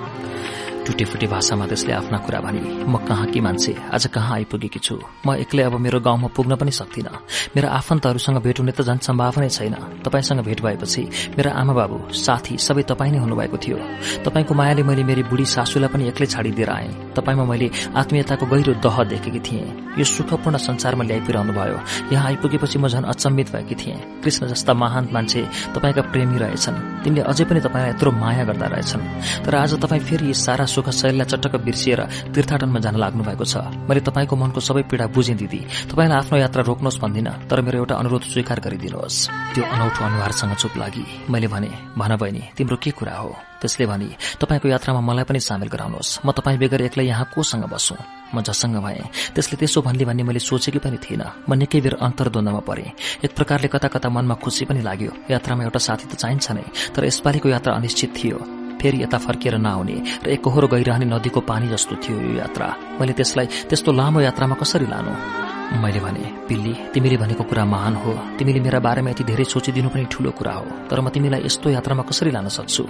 टुटेफुटे 0.87 1.27
भाषामा 1.27 1.67
त्यसले 1.67 1.93
आफ्ना 1.93 2.19
कुरा 2.19 2.41
भने 2.41 2.61
म 2.89 2.97
कहाँ 3.09 3.27
कि 3.27 3.41
मान्छे? 3.41 3.73
आज 3.93 4.07
कहाँ 4.07 4.35
आइपुगेकी 4.35 4.79
छु? 4.79 4.97
म 5.27 5.35
एक्लै 5.35 5.63
अब 5.63 5.75
मेरो 5.77 6.01
गाउँमा 6.01 6.29
पुग्न 6.37 6.57
पनि 6.57 6.71
सक्दिनँ। 6.71 7.13
मेरा 7.57 7.69
आफन्तहरूसँग 7.71 8.39
भेट 8.43 8.59
हुने 8.61 8.73
त 8.73 8.83
झन् 8.83 8.99
सम्भावनै 8.99 9.49
छैन। 9.49 9.75
तपाईँसँग 10.05 10.41
भेट 10.41 10.61
भएपछि 10.61 11.03
मेरा 11.37 11.51
आमा 11.53 11.73
बाबु 11.73 11.97
साथी 12.15 12.57
सबै 12.59 12.83
तपाईँ 12.89 13.13
नै 13.13 13.19
हुनुभएको 13.19 13.57
थियो। 13.57 13.77
तपाईँको 14.25 14.55
मायाले 14.55 14.83
मैले 14.83 15.05
मेरी 15.05 15.23
बुढी 15.29 15.45
सासूलाई 15.45 15.89
पनि 15.93 16.09
एक्लै 16.09 16.27
छाडिदिएर 16.27 16.71
आएँ। 16.71 16.91
तपाईँमा 17.17 17.45
मैले 17.45 17.71
आत्मीयताको 17.95 18.47
गहिरो 18.47 18.73
दह 18.81 18.97
देखेकी 19.05 19.41
थिएँ। 19.41 19.69
यो 19.99 20.05
सुखपूर्ण 20.05 20.57
संसारमा 20.57 21.05
ल्याइपुर्याउनु 21.05 21.53
भयो। 21.53 21.79
यहाँ 22.13 22.27
आइपुगेपछि 22.27 22.79
म 22.79 22.89
झन् 22.89 23.05
अचम्मित 23.05 23.53
भएकी 23.53 23.75
थिएँ। 23.75 23.99
कृष्ण 24.25 24.47
जस्ता 24.49 24.73
महान 24.75 25.09
मान्छे 25.13 25.43
तपाईँका 25.75 26.03
प्रेमी 26.09 26.39
रहेछन्। 26.39 27.05
तिनले 27.05 27.21
अझै 27.21 27.45
पनि 27.45 27.61
तपाईँलाई 27.61 27.91
यत्रो 27.91 28.11
माया 28.13 28.45
गर्दा 28.45 28.67
रहेछन्। 28.67 29.03
तर 29.45 29.55
आज 29.55 29.75
तपाईँ 29.83 30.01
फेरि 30.01 30.27
यी 30.27 30.35
सारा 30.35 30.67
सुख 30.71 30.89
शैलीलाई 30.91 31.27
चटक्क 31.27 31.55
बिर्सिएर 31.67 32.01
तीर्थाटनमा 32.35 32.79
जान 32.79 32.97
लाग्नु 33.03 33.23
भएको 33.27 33.45
छ। 33.45 33.55
मैले 33.89 34.01
तपाईँको 34.07 34.35
मनको 34.39 34.61
सबै 34.63 34.83
पीड़ा 34.87 35.07
बुझेँ 35.11 35.37
दिदी। 35.37 35.61
तपाईँलाई 35.91 36.19
आफ्नो 36.23 36.37
यात्रा 36.39 36.63
रोक्नुहोस् 36.63 37.03
भन्दिनँ 37.03 37.35
तर 37.51 37.59
मेरो 37.67 37.79
एउटा 37.83 37.95
अनुरोध 37.99 38.23
स्वीकार 38.31 38.59
गरिदिनुहोस्। 38.63 39.17
त्यो 39.55 39.63
अनौठो 39.65 40.01
अनुहारसँग 40.07 40.55
चुप 40.55 40.75
लागि। 40.79 41.05
मैले 41.31 41.49
भने 41.51 41.71
भन 41.99 42.13
बहिनी 42.17 42.43
तिम्रो 42.57 42.77
के 42.79 42.91
कुरा 42.95 43.17
हो? 43.19 43.35
त्यसले 43.61 43.87
भने 43.87 44.09
तपाईँको 44.41 44.69
यात्रामा 44.69 45.01
मलाई 45.05 45.25
पनि 45.29 45.41
सामेल 45.41 45.69
गराउनुहोस्। 45.69 46.25
म 46.25 46.33
तपाईँ 46.33 46.59
बेगर 46.59 46.81
एक्लै 46.89 47.05
यहाँ 47.05 47.27
कोसँग 47.35 47.69
बस्छु 47.69 47.95
म 48.33 48.41
जसँग 48.41 48.77
भएँ? 48.81 49.05
त्यसले 49.35 49.57
त्यसो 49.61 49.83
भन्ने 49.85 50.05
भन्ने 50.09 50.23
मैले 50.25 50.41
सोचेकी 50.41 50.79
पनि 50.81 50.97
थिइनँ। 50.97 51.45
म 51.45 51.53
निकै 51.61 51.81
बेर 51.85 51.95
अन्तर्द्वन्दमा 52.01 52.63
परेँ। 52.65 52.95
एक 53.25 53.33
प्रकारले 53.37 53.69
कता 53.69 53.89
कता 53.93 54.09
मनमा 54.09 54.35
खुसी 54.41 54.65
पनि 54.65 54.81
लाग्यो। 54.81 55.13
यात्रामा 55.29 55.63
एउटा 55.69 55.81
साथी 55.83 56.07
त 56.09 56.15
चाहिन्छ 56.17 56.47
नै 56.57 56.65
तर 56.95 57.05
यसपालिको 57.05 57.49
यात्रा 57.53 57.77
अनिश्चित 57.77 58.11
थियो। 58.17 58.60
फेरि 58.81 59.03
यता 59.03 59.19
फर्किएर 59.19 59.57
नआउने 59.59 59.97
र 60.25 60.29
एकहोरो 60.41 60.67
गइरहने 60.69 61.05
नदीको 61.05 61.41
पानी 61.41 61.69
जस्तो 61.69 61.97
थियो 62.03 62.17
यो 62.21 62.33
यात्रा। 62.41 62.67
मैले 63.01 63.13
त्यसलाई 63.13 63.47
त्यस्तो 63.69 63.93
लामो 63.93 64.21
यात्रामा 64.21 64.55
कसरी 64.57 64.87
लानु? 64.89 65.13
मैले 65.71 66.01
भने 66.01 66.25
पिल्ली 66.49 66.73
तिमीले 66.95 67.17
भनेको 67.17 67.45
कुरा 67.45 67.65
महान 67.65 67.95
हो। 68.03 68.13
तिमीले 68.39 68.61
मेरा 68.61 68.79
बारेमा 68.81 69.11
यति 69.11 69.25
धेरै 69.25 69.45
सोचिदिनु 69.45 69.89
पनि 69.89 70.05
ठूलो 70.11 70.31
कुरा 70.35 70.53
हो। 70.53 70.67
तर 70.91 71.01
म 71.01 71.09
तिमीलाई 71.15 71.47
यस्तो 71.47 71.71
यात्रामा 71.71 72.03
कसरी 72.03 72.31
लान 72.31 72.49
सक्छु? 72.49 72.85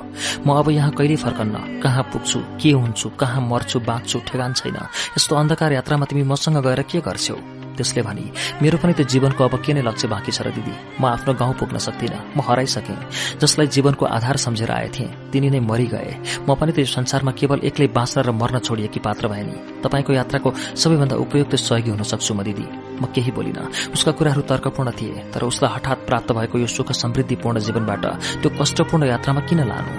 म 0.47 0.49
अब 0.57 0.71
यहाँ 0.71 0.91
कहिले 0.97 1.17
फर्कन्न? 1.17 1.81
कहाँ 1.85 2.03
पुग्छु? 2.09 2.41
के 2.63 2.71
हुन्छु? 2.73 3.09
कहाँ 3.21 3.43
मर्छु? 3.45 3.81
बाँच्छु? 3.81 4.19
ठेगान 4.29 4.53
छैन। 4.53 4.77
यस्तो 5.19 5.37
अन्धकार 5.37 5.73
यात्रामा 5.73 6.05
तिमी 6.09 6.23
मसँग 6.23 6.57
गएर 6.65 6.83
के 6.89 7.01
गर्छौ? 7.05 7.60
त्यसले 7.81 8.03
भने 8.05 8.25
मेरो 8.61 8.77
पनि 8.79 8.93
त्यो 8.93 9.09
जीवनको 9.09 9.41
अब 9.49 9.55
के 9.65 9.73
नै 9.73 9.83
लक्ष्य 9.89 10.09
बाँकी 10.13 10.33
छ 10.37 10.45
र 10.45 10.53
दिदी 10.53 10.75
म 11.01 11.05
आफ्नो 11.17 11.33
गाउँ 11.41 11.55
पुग्न 11.57 11.77
सक्दिनँ 11.81 12.37
म 12.37 12.45
हराइसकेँ। 12.45 13.41
जसलाई 13.41 13.67
जीवनको 13.67 14.05
आधार 14.07 14.37
सम्झेर 14.37 14.71
आएथे 14.71 15.07
तिनी 15.33 15.49
नै 15.51 15.61
मरिगए। 15.65 16.45
म 16.45 16.55
पनि 16.61 16.73
त्यो 16.77 16.85
संसारमा 16.85 17.33
केवल 17.33 17.65
एक्लै 17.65 17.89
बाँच्न 17.97 18.21
र 18.21 18.31
मर्न 18.37 18.59
छोडिएकी 18.61 19.01
पात्र 19.01 19.29
भए 19.33 19.43
नि। 19.49 19.57
तपाईँको 19.81 20.13
यात्राको 20.13 20.49
सबैभन्दा 20.77 21.17
उपयुक्त 21.17 21.55
सहयोगी 21.57 21.91
हुन 21.91 22.03
सक्छु 22.05 22.35
म 22.35 22.45
दिदी। 22.45 22.67
म 23.01 23.09
केही 23.15 23.31
बोलिनँ। 23.33 23.93
उसका 23.97 24.13
कुराहरू 24.13 24.43
तर्कपूर्ण 24.45 24.91
थिए 24.93 25.33
तर 25.33 25.43
उसलाई 25.49 25.73
हठात 25.75 25.99
प्राप्त 26.07 26.33
भएको 26.37 26.59
यो 26.59 26.69
सुख 26.69 26.93
समृद्धिपूर्ण 26.93 27.59
जीवनबाट 27.65 28.05
त्यो 28.45 28.49
कष्टपूर्ण 28.61 29.03
यात्रामा 29.09 29.41
किन 29.49 29.61
लानु? 29.65 29.95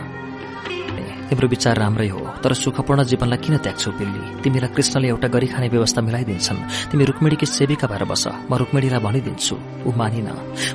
तिम्रो 1.32 1.48
विचार 1.48 1.78
राम्रै 1.80 2.08
हो 2.12 2.20
तर 2.44 2.54
सुखपूर्ण 2.54 3.04
जीवनलाई 3.08 3.40
किन 3.40 3.56
त्याग्छौ 3.64 3.92
पिल्ली? 3.96 4.22
तिमीलाई 4.44 4.70
कृष्णले 4.76 5.08
एउटा 5.08 5.28
गरी 5.32 5.48
खाने 5.48 5.68
व्यवस्था 5.72 6.02
मिलाइदिन्छन्। 6.04 6.60
तिमी 6.92 7.04
रुक्मिणीकी 7.08 7.46
सेविका 7.48 7.88
भएर 7.88 8.04
बस 8.04 8.24
म 8.52 8.60
रुक्मिणीलाई 8.60 9.00
भनिदिन्छु। 9.00 9.56
ऊ 9.88 9.92
मानिन। 9.96 10.28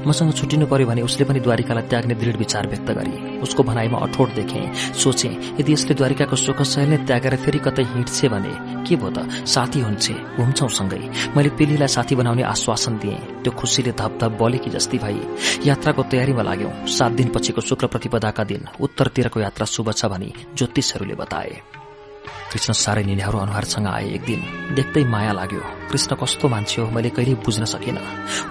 मसँग 0.09 0.33
छुट्टिनु 0.33 0.67
पर्यो 0.67 0.87
भने 0.89 1.03
उसले 1.05 1.25
पनि 1.29 1.41
द्वारिकालाई 1.45 1.85
त्याग्ने 1.93 2.15
दृढ 2.17 2.37
विचार 2.41 2.65
व्यक्त 2.73 2.89
गरे 2.89 3.15
उसको 3.45 3.63
भनाइमा 3.63 3.99
अठोट 4.01 4.29
देखे 4.35 4.61
सोचे 4.97 5.29
यदि 5.61 5.73
यसले 5.73 5.95
द्वारिकाको 5.95 6.37
सुख 6.37 6.63
शैल 6.65 6.89
नै 6.89 6.99
त्यागेर 7.05 7.37
फेरि 7.37 7.59
कतै 7.61 7.85
हिँड्छे 7.93 8.29
भने 8.33 8.53
के 8.89 8.97
भयो 8.97 9.11
त? 9.13 9.29
साथी 9.45 9.81
हुन्छे 9.85 10.15
घुम्छौ 10.41 10.69
सँगै। 10.73 11.37
मैले 11.37 11.51
पिल्लीलाई 11.53 11.91
साथी 11.93 12.15
बनाउने 12.17 12.43
आश्वासन 12.49 12.97
दिएँ। 12.97 13.45
त्यो 13.45 13.53
खुसीले 13.53 13.93
धपधप 13.93 14.33
बलेकी 14.41 14.71
जस्ती 14.73 14.99
भई 15.05 15.21
यात्राको 15.69 16.03
तयारीमा 16.09 16.43
लाग्यौं। 16.43 16.73
सात 16.89 17.13
दिनपछिको 17.13 17.61
शुक्ल 17.61 17.87
प्रतिपदाका 17.93 18.45
दिन 18.45 18.63
उत्तरतिरको 18.81 19.39
यात्रा 19.41 19.67
शुभ 19.67 19.93
छ 19.93 20.07
भनी 20.07 20.33
ज्योतिषहरूले 20.55 21.15
बताए। 21.15 21.63
कृष्ण 22.53 22.73
साह्रै 22.73 23.03
निन्यारो 23.05 23.39
अनुहारसँग 23.39 23.87
आए 23.87 24.07
एक 24.17 24.23
दिन 24.25 24.41
देख्दै 24.77 25.05
माया 25.05 25.33
लाग्यो। 25.33 25.63
कृष्ण 25.91 26.17
कस्तो 26.17 26.49
मान्छे 26.49 26.81
हो 26.83 26.91
मैले 26.91 27.11
कहिल्यै 27.11 27.43
बुझ्न 27.45 27.65
सकिनँ। 27.65 28.03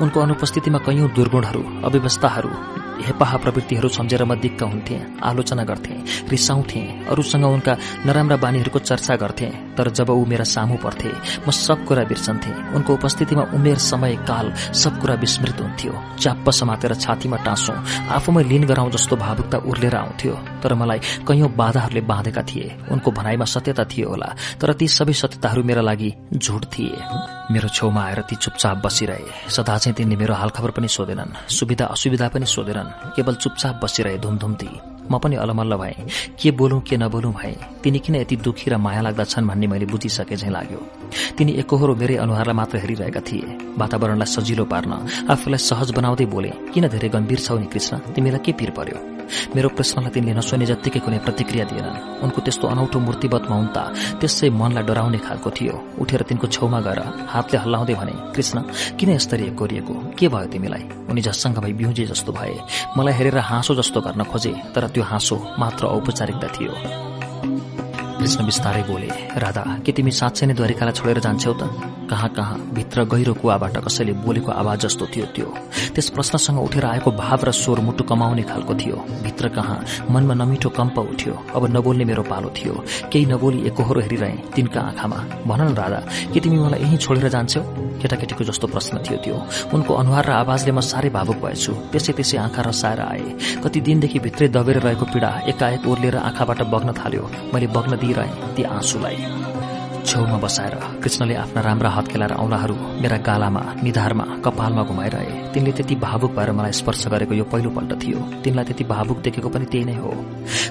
उनको 0.03 0.17
अनुपस्थितिमा 0.19 0.79
कैयौं 0.85 1.07
दुर्गुणहरू 1.15 1.61
अव्यवस्थाहरू 1.85 2.51
हेपाहा 2.95 3.37
प्रवृत्तिहरू 3.37 3.87
सम्झेर 3.91 4.23
म 4.23 4.35
दिक्क 4.39 4.61
हुन्थे 4.63 4.95
आलोचना 5.19 5.63
गर्थे 5.63 5.95
रिसाउँथे 6.31 6.81
अरूसँग 7.11 7.45
उनका 7.45 7.73
नराम्रा 8.07 8.37
बानीहरूको 8.39 8.79
चर्चा 8.79 9.15
गर्थे। 9.15 9.47
तर 9.75 9.89
जब 9.91 10.09
ऊ 10.09 10.23
मेरा 10.25 10.43
सामु 10.47 10.75
पर्थे 10.79 11.11
म 11.43 11.51
सब 11.51 11.83
कुरा 11.87 12.03
बिर्सन्थे। 12.07 12.51
उनको 12.75 12.93
उपस्थितिमा 12.93 13.43
उमेर 13.51 13.77
समय 13.83 14.15
काल 14.23 14.53
सब 14.73 14.99
कुरा 15.01 15.15
विस्मृत 15.23 15.59
हुन्थ्यो। 15.61 15.93
च्याप्प 16.19 16.49
समातेर 16.51 16.93
छातीमा 16.95 17.37
टाँसौं 17.43 17.77
आफूमै 18.15 18.43
लिन 18.43 18.63
गराउँ 18.63 18.91
जस्तो 18.91 19.15
भावुकता 19.15 19.57
उर्लेर 19.67 19.95
आउँथ्यो। 19.95 20.33
तर 20.63 20.73
मलाई 20.73 20.99
कैयौं 21.27 21.51
बाधाहरूले 21.51 22.01
बाँधेका 22.01 22.41
थिए। 22.41 22.67
उनको 22.91 23.11
भनाइमा 23.11 23.45
सत्यता 23.45 23.83
थियो 23.85 24.09
होला। 24.09 24.29
तर 24.61 24.73
ती 24.73 24.87
सबै 24.87 25.13
सत्यताहरू 25.13 25.63
मेरा 25.63 25.81
लागि 25.81 26.13
झुट 26.33 26.65
थिए। 26.65 26.97
मेरो 27.51 27.69
छेउमा 27.69 28.01
आएर 28.03 28.21
ती 28.21 28.35
चुपचाप 28.35 28.77
बसिरहे। 28.85 29.49
सदा 29.49 29.77
चाहिँ 29.77 29.95
तिनले 29.95 30.15
मेरो 30.15 30.33
हालखबर 30.33 30.71
पनि 30.71 30.87
सोधेनन्। 30.87 31.49
सुविधा 31.49 31.85
असुविधा 31.85 32.27
पनि 32.27 32.45
सोधेनन्। 32.45 33.15
केवल 33.15 33.35
चुपचाप 33.35 33.79
बसिरहे 33.83 34.17
धुमधुम्ती। 34.17 34.69
म 35.11 35.17
पनि 35.21 35.35
अलमल्ल 35.35 35.75
भएँ। 35.77 36.09
के 36.41 36.51
बोलौँ 36.51 36.81
के 36.81 36.97
नबोलौँ 36.97 37.33
भए। 37.33 37.55
तिनी 37.83 37.99
किन 37.99 38.15
यति 38.15 38.35
दुखी 38.35 38.71
र 38.71 38.77
माया 38.77 39.01
लाग्दछन् 39.01 39.47
भन्ने 39.47 39.67
मैले 39.67 39.85
बुझिसके 39.85 40.35
झैँ 40.35 40.51
लाग्यो। 40.51 40.81
तिनी 41.37 41.51
एकहोरो 41.61 41.95
मेरै 41.95 42.15
अनुहारलाई 42.17 42.55
मात्र 42.55 42.77
हेरिरहेका 42.77 43.21
थिए। 43.21 43.77
वातावरणलाई 43.77 44.25
सजिलो 44.25 44.65
पार्न 44.65 44.91
आफूलाई 45.29 45.61
सहज 45.61 45.91
बनाउँदै 45.93 46.25
बोले 46.25 46.51
किन 46.73 46.87
धेरै 46.89 47.09
गम्भीर 47.09 47.39
छौ 47.39 47.57
नि 47.57 47.65
कृष्ण? 47.69 47.97
तिमीलाई 48.17 48.41
के 48.41 48.51
पिर 48.51 48.69
पर्यो? 48.69 49.14
मेरो 49.55 49.69
प्रश्नलाई 49.77 50.11
तिनले 50.11 50.33
नसुने 50.33 50.65
जत्तिकै 50.65 50.99
कुनै 50.99 51.19
प्रतिक्रिया 51.25 51.65
दिएनन्। 51.71 52.23
उनको 52.23 52.39
त्यस्तो 52.41 52.65
अनौठो 52.67 52.97
मूर्तिवत 52.99 53.43
मौनता 53.51 53.81
त्यसै 54.19 54.49
मनलाई 54.49 54.83
डराउने 54.83 55.19
खालको 55.25 55.49
थियो। 55.49 55.75
उठेर 56.01 56.21
तिनको 56.29 56.47
छेउमा 56.47 56.79
गएर 56.85 56.99
हातले 57.33 57.57
हल्लाउँदै 57.63 57.95
भने 57.95 58.13
कृष्ण 58.35 58.57
किन 58.99 59.09
यस्तरी 59.15 59.45
कोरिएको? 59.59 59.93
के 60.17 60.27
भयो 60.27 60.47
तिमीलाई? 60.51 60.83
उनी 61.09 61.21
झस्सङ्ग 61.21 61.57
भई 61.63 61.73
बिउजे 61.73 62.05
जस्तो 62.11 62.31
भए। 62.31 62.55
मलाई 62.97 63.13
हेरेर 63.13 63.37
हाँसो 63.39 63.75
जस्तो 63.75 64.01
गर्न 64.01 64.23
खोजे 64.23 64.53
तर 64.75 64.87
त्यो 64.93 65.03
हाँसो 65.03 65.35
मात्र 65.59 65.85
औपचारिकता 65.85 66.47
थियो। 66.55 67.14
कृष्ण 68.25 68.45
बिस्तारै 68.45 68.81
बोले 68.83 69.07
राधा 69.37 69.63
के 69.85 69.91
तिमी 69.93 70.11
साँच्चै 70.11 70.45
नै 70.49 70.53
द्वारिकालाई 70.57 70.93
छोडेर 70.97 71.19
जान्छौ 71.21 71.53
त? 71.61 71.69
कहाँ 72.09 72.29
कहाँ? 72.33 72.57
भित्र 72.73 73.03
गहिरो 73.05 73.33
कुवाबाट 73.37 73.77
कसैले 73.85 74.13
बोलेको 74.25 74.49
आवाज 74.51 74.79
जस्तो 74.85 75.05
थियो 75.13 75.25
त्यो। 75.35 75.45
त्यस 75.93 76.09
प्रश्नसँग 76.09 76.57
उठेर 76.57 76.85
आएको 76.85 77.11
भाव 77.21 77.45
र 77.45 77.51
स्वर 77.53 77.79
मुटु 77.85 78.03
कमाउने 78.09 78.43
खालको 78.49 78.73
थियो। 78.81 78.97
भित्र 79.25 79.49
कहाँ? 79.53 79.77
मनमा 80.09 80.33
नमिठो 80.41 80.69
कम्प 80.69 80.97
उठ्यो। 81.13 81.33
अब 81.53 81.63
नबोल्ने 81.77 82.05
मेरो 82.05 82.23
पालो 82.25 82.49
थियो। 82.57 82.73
केही 83.13 83.25
नबोली 83.25 83.59
एकहोरो 83.69 84.01
हेरिरहे 84.01 84.37
तिनका 84.53 84.81
आँखामा। 84.81 85.17
भन 85.45 85.61
न 85.61 85.73
राधा 85.77 86.01
के 86.33 86.39
तिमी 86.41 86.57
मलाई 86.57 86.81
यहीँ 86.81 86.97
छोडेर 86.97 87.29
जान्छौ? 87.29 87.61
केटाकेटीको 88.01 88.43
जस्तो 88.43 88.67
प्रश्न 88.67 89.01
थियो 89.05 89.17
त्यो। 89.21 89.37
उनको 89.73 89.93
अनुहार 90.01 90.25
र 90.25 90.31
आवाजले 90.45 90.71
म 90.71 90.81
साह्रै 90.81 91.09
भावुक 91.09 91.37
भएछु। 91.41 91.73
त्यसै 91.93 92.13
त्यसै 92.13 92.37
आँखा 92.37 92.61
रसाएर 92.69 92.99
आए। 93.01 93.61
कति 93.65 93.79
दिनदेखि 93.81 94.19
भित्रै 94.25 94.47
दबेर 94.53 94.77
रहेको 94.85 95.05
पीडा 95.13 95.29
एकाएक 95.49 95.87
ओर्लिएर 95.89 96.17
आँखाबाट 96.29 96.61
बग्न 96.73 96.89
थाल्यो। 96.93 97.23
मैले 97.53 97.67
बग्न 97.73 97.97
दिइरहेँ 98.15 98.55
ती 98.55 98.63
आँसुलाई। 98.63 99.64
छेउमा 100.05 100.37
बसाएर 100.37 100.75
कृष्णले 101.03 101.35
आफ्ना 101.35 101.61
राम्रा 101.61 101.89
हात 101.89 102.07
खेलाएर 102.07 102.33
औँलाहरू 102.33 102.75
मेरा 103.01 103.17
गालामा 103.25 103.61
निधारमा 103.83 104.23
कपालमा 104.45 104.83
घुमाइरहे। 104.83 105.53
तिनले 105.53 105.71
त्यति 105.71 105.95
भावुक 105.95 106.31
भएर 106.37 106.51
मलाई 106.51 106.71
स्पर्श 106.71 107.07
गरेको 107.07 107.33
यो 107.33 107.43
पहिलोपल्ट 107.49 107.91
थियो। 108.03 108.19
तिनलाई 108.43 108.65
त्यति 108.65 108.83
भावुक 108.83 109.17
देखेको 109.25 109.49
पनि 109.49 109.65
त्यही 109.65 109.85
नै 109.85 109.95
हो। 109.95 110.11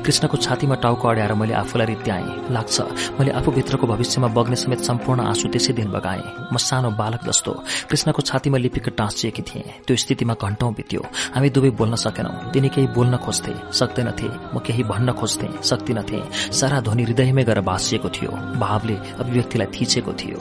कृष्णको 0.04 0.36
छातीमा 0.36 0.74
टाउको 0.84 1.08
अड्याएर 1.08 1.34
मैले 1.34 1.54
आफूलाई 1.54 1.86
रित्याएँ। 1.86 2.52
लाग्छ 2.54 2.80
मैले 3.18 3.30
आफूभित्रको 3.40 3.86
भविष्यमा 3.86 4.28
बग्ने 4.36 4.56
समेत 4.56 4.80
सम्पूर्ण 4.88 5.20
आँसु 5.26 5.48
त्यसै 5.48 5.72
दिन 5.72 5.90
बगाएँ। 5.90 6.22
म 6.52 6.56
सानो 6.56 6.90
बालक 6.94 7.26
जस्तो 7.26 7.52
कृष्णको 7.90 8.22
छातीमा 8.22 8.58
लिपिक 8.58 8.88
टाँसिएकी 8.98 9.42
थिएँ। 9.42 9.66
त्यो 9.86 9.96
स्थितिमा 9.96 10.34
घण्टौं 10.38 10.72
बित्यो। 10.74 11.02
हामी 11.34 11.50
दुवै 11.50 11.70
बोल्न 11.74 11.94
सकेनौं। 11.96 12.52
तिनी 12.52 12.68
केही 12.68 12.86
बोल्न 12.94 13.16
खोज्थे। 13.18 13.52
सक्दैनथे। 13.72 14.28
म 14.54 14.58
केही 14.62 14.82
भन्न 14.84 15.12
खोज्थे। 15.18 15.48
सक्दिनथे 15.62 16.22
सारा 16.54 16.80
ध्वनि 16.86 17.02
हृदयमै 17.02 17.44
गएर 17.44 17.60
बाँसिएको 17.60 18.08
थियो। 18.14 18.32
भावले 18.62 18.96
अभिव्यक्तिलाई 19.24 19.68
थिचेको 19.74 20.12
थियो। 20.20 20.38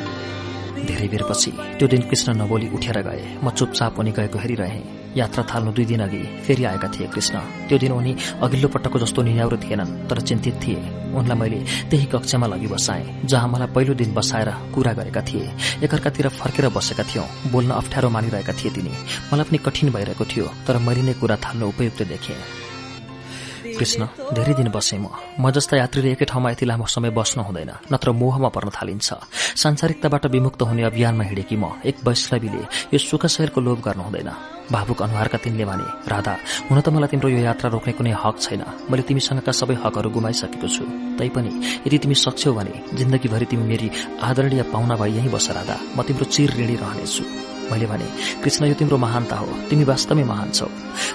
धेरै 0.83 1.08
बेरपछि 1.08 1.51
त्यो 1.80 1.88
दिन 1.88 2.01
कृष्ण 2.12 2.30
नबोली 2.35 2.67
उठेर 2.76 2.98
गए। 3.08 3.24
म 3.44 3.49
चुपचाप 3.56 3.99
उनी 3.99 4.12
गएको 4.12 4.38
हेरिरहेँ। 4.44 4.83
यात्रा 5.16 5.44
थाल्नु 5.46 5.72
दुई 5.72 5.85
दिन 5.85 6.01
अघि 6.03 6.22
फेरि 6.44 6.64
आएका 6.66 6.88
थिए 6.92 7.08
कृष्ण। 7.08 7.40
त्यो 7.69 7.78
दिन 7.80 7.92
उनी 7.92 8.12
अघिल्लो 8.44 8.67
पटकको 8.67 8.99
जस्तो 8.99 9.22
नियाउरो 9.24 9.58
थिएनन् 9.64 10.10
तर 10.10 10.19
चिन्तित 10.28 10.56
थिए। 10.60 10.82
उनलाई 11.16 11.38
मैले 11.40 11.60
त्यही 11.90 12.06
कक्षामा 12.12 12.48
लगी 12.51 12.67
बसाएँ 12.67 13.06
जहाँ 13.24 13.48
मलाई 13.48 13.72
पहिलो 13.72 13.94
दिन 13.94 14.14
बसाएर 14.14 14.49
कुरा 14.74 14.94
गरेका 14.99 15.22
थिए। 15.24 15.46
एकअर्कातिर 15.85 16.28
फर्केर 16.33 16.67
बसेका 16.76 17.03
थियौं 17.06 17.28
बोल्न 17.51 17.72
अप्ठ्यारो 17.80 18.10
मानिरहेका 18.10 18.53
थिए 18.60 18.72
तिनी। 18.76 18.94
मलाई 19.32 19.46
पनि 19.48 19.58
कठिन 19.64 19.88
भइरहेको 19.96 20.26
थियो 20.26 20.46
तर 20.67 20.78
मैले 20.83 21.01
नै 21.08 21.14
कुरा 21.22 21.35
थाल्नु 21.46 21.69
उपयुक्त 21.72 22.01
देखेँ। 22.12 22.62
कृष्ण 23.77 24.01
धेरै 24.35 24.53
दिन 24.53 24.69
बसेँ 24.69 24.99
म। 24.99 25.07
म 25.39 25.51
जस्ता 25.51 25.77
यात्रीले 25.77 26.11
एकै 26.13 26.25
ठाउँमा 26.25 26.49
यति 26.51 26.65
लामो 26.65 26.85
समय 26.85 27.09
बस्नु 27.09 27.43
हुँदैन 27.43 27.72
नत्र 27.91 28.11
मोहमा 28.11 28.49
पर्न 28.56 28.69
थालिन्छ। 28.69 29.09
सांसारिकताबाट 29.56 30.25
विमुक्त 30.33 30.61
हुने 30.61 30.83
अभियानमा 30.83 31.23
हिँडेकी 31.23 31.56
म 31.56 31.81
एक 31.85 31.95
वैष्णवीले 32.06 32.63
यो 32.93 32.97
सुख 32.97 33.25
शहरको 33.25 33.59
लोभ 33.61 33.79
गर्नु 33.81 34.03
हुँदैन। 34.03 34.31
भावुक 34.72 35.01
अनुहारका 35.01 35.38
तिनले 35.43 35.65
भने 35.65 35.88
राधा 36.07 36.33
हुन 36.69 36.79
त 36.81 36.88
मलाई 36.89 37.09
तिम्रो 37.11 37.29
यो 37.29 37.39
यात्रा 37.43 37.69
रोक्ने 37.69 37.93
कुनै 37.93 38.13
हक 38.15 38.35
छैन। 38.39 38.63
मैले 38.89 39.03
तिमीसँगका 39.03 39.51
सबै 39.51 39.75
हकहरू 39.83 40.09
गुमाइसकेको 40.09 40.67
छु। 40.67 40.83
तैपनि 41.19 41.51
यदि 41.88 41.97
तिमी 42.03 42.15
सक्छौ 42.15 42.53
भने 42.57 42.73
जिन्दगीभरि 42.97 43.45
तिमी 43.51 43.65
मेरी 43.67 43.88
आदरणीय 44.23 44.63
पाहुना 44.73 44.95
भई 44.95 45.11
यहीँ 45.17 45.31
बस 45.35 45.49
राधा। 45.51 45.77
म 45.97 46.03
तिम्रो 46.07 46.25
चिर 46.31 46.49
ऋणी 46.57 46.75
रहनेछु। 46.79 47.52
मैले 47.72 47.85
भने 47.85 48.08
कृष्ण 48.44 48.65
यो 48.65 48.74
तिम्रो 48.74 48.97
महानता 48.97 49.35
हो। 49.35 49.47
तिमी 49.69 49.83
वास्तवमै 49.83 50.24
महान 50.24 50.49
छौ। 50.51 50.67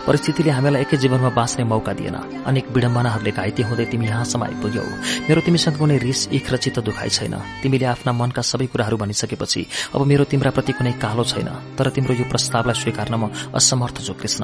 परिस्थितिले 0.07 0.51
हामीलाई 0.51 0.83
एकै 0.83 0.97
जीवनमा 0.97 1.31
बाँच्ने 1.31 1.65
मौका 1.65 1.93
दिएन। 1.93 2.17
अनेक 2.49 2.67
विडम्बनाहरूले 2.75 3.33
घाइते 3.33 3.63
हुँदै 3.63 3.85
तिमी 3.93 4.07
यहाँसम्म 4.07 4.45
आइपुग्यौ। 4.45 4.85
मेरो 5.29 5.41
तिमीसँग 5.47 5.77
कुनै 5.79 5.99
रिस 5.99 6.21
इख 6.33 6.47
र 6.53 6.57
चित्त 6.57 6.79
दुखाइ 6.81 7.09
छैन। 7.09 7.35
तिमीले 7.63 7.87
आफ्ना 7.95 8.13
मनका 8.13 8.43
सबै 8.43 8.67
कुराहरू 8.73 8.97
भनिसकेपछि 8.97 9.63
अब 9.95 10.01
मेरो 10.07 10.25
तिम्रा 10.25 10.51
प्रति 10.51 10.73
कुनै 10.73 10.93
कालो 10.99 11.25
छैन। 11.25 11.49
तर 11.77 11.89
तिम्रो 11.95 12.15
यो 12.15 12.25
प्रस्तावलाई 12.29 12.75
स्वीकार्न 12.75 13.15
म 13.15 13.31
असमर्थ 13.55 13.97
छु 14.07 14.13
कृष्ण। 14.15 14.43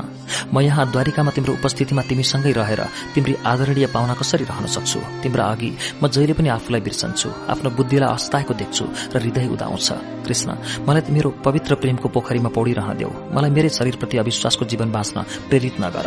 म 0.52 0.60
यहाँ 0.60 0.90
द्वारिकामा 0.92 1.30
तिम्रो 1.30 1.52
उपस्थितिमा 1.58 2.02
तिमीसँगै 2.08 2.52
रहेर 2.52 2.80
तिम्री 3.14 3.34
आदरणीय 3.42 3.86
पाहुना 3.90 4.14
कसरी 4.14 4.44
रहन 4.44 4.66
सक्छु? 4.66 5.00
तिम्रा 5.22 5.44
अघि 5.44 5.70
म 6.02 6.08
जहिले 6.08 6.34
पनि 6.36 6.48
आफूलाई 6.48 6.80
बिर्सन्छु। 6.80 7.28
आफ्नो 7.50 7.70
बुद्धिलाई 7.70 8.14
अस्ताएको 8.14 8.54
देख्छु 8.54 8.84
र 9.14 9.16
हृदय 9.18 9.46
उदाउँछ। 9.54 9.88
कृष्ण 10.24 10.48
मलाई 10.88 11.12
मेरो 11.12 11.30
पवित्र 11.44 11.74
प्रेमको 11.94 12.08
पोखरीमा 12.10 12.50
पौडिरहन 12.50 12.96
देऊ 12.98 13.10
मलाई 13.34 13.50
मेरै 13.50 13.70
शरीरप्रति 13.70 14.18
अविश्वासको 14.18 14.64
जीवन 14.66 14.90
बाँच्न 14.90 15.22
प्रेरित 15.48 15.76
नगर। 15.80 16.06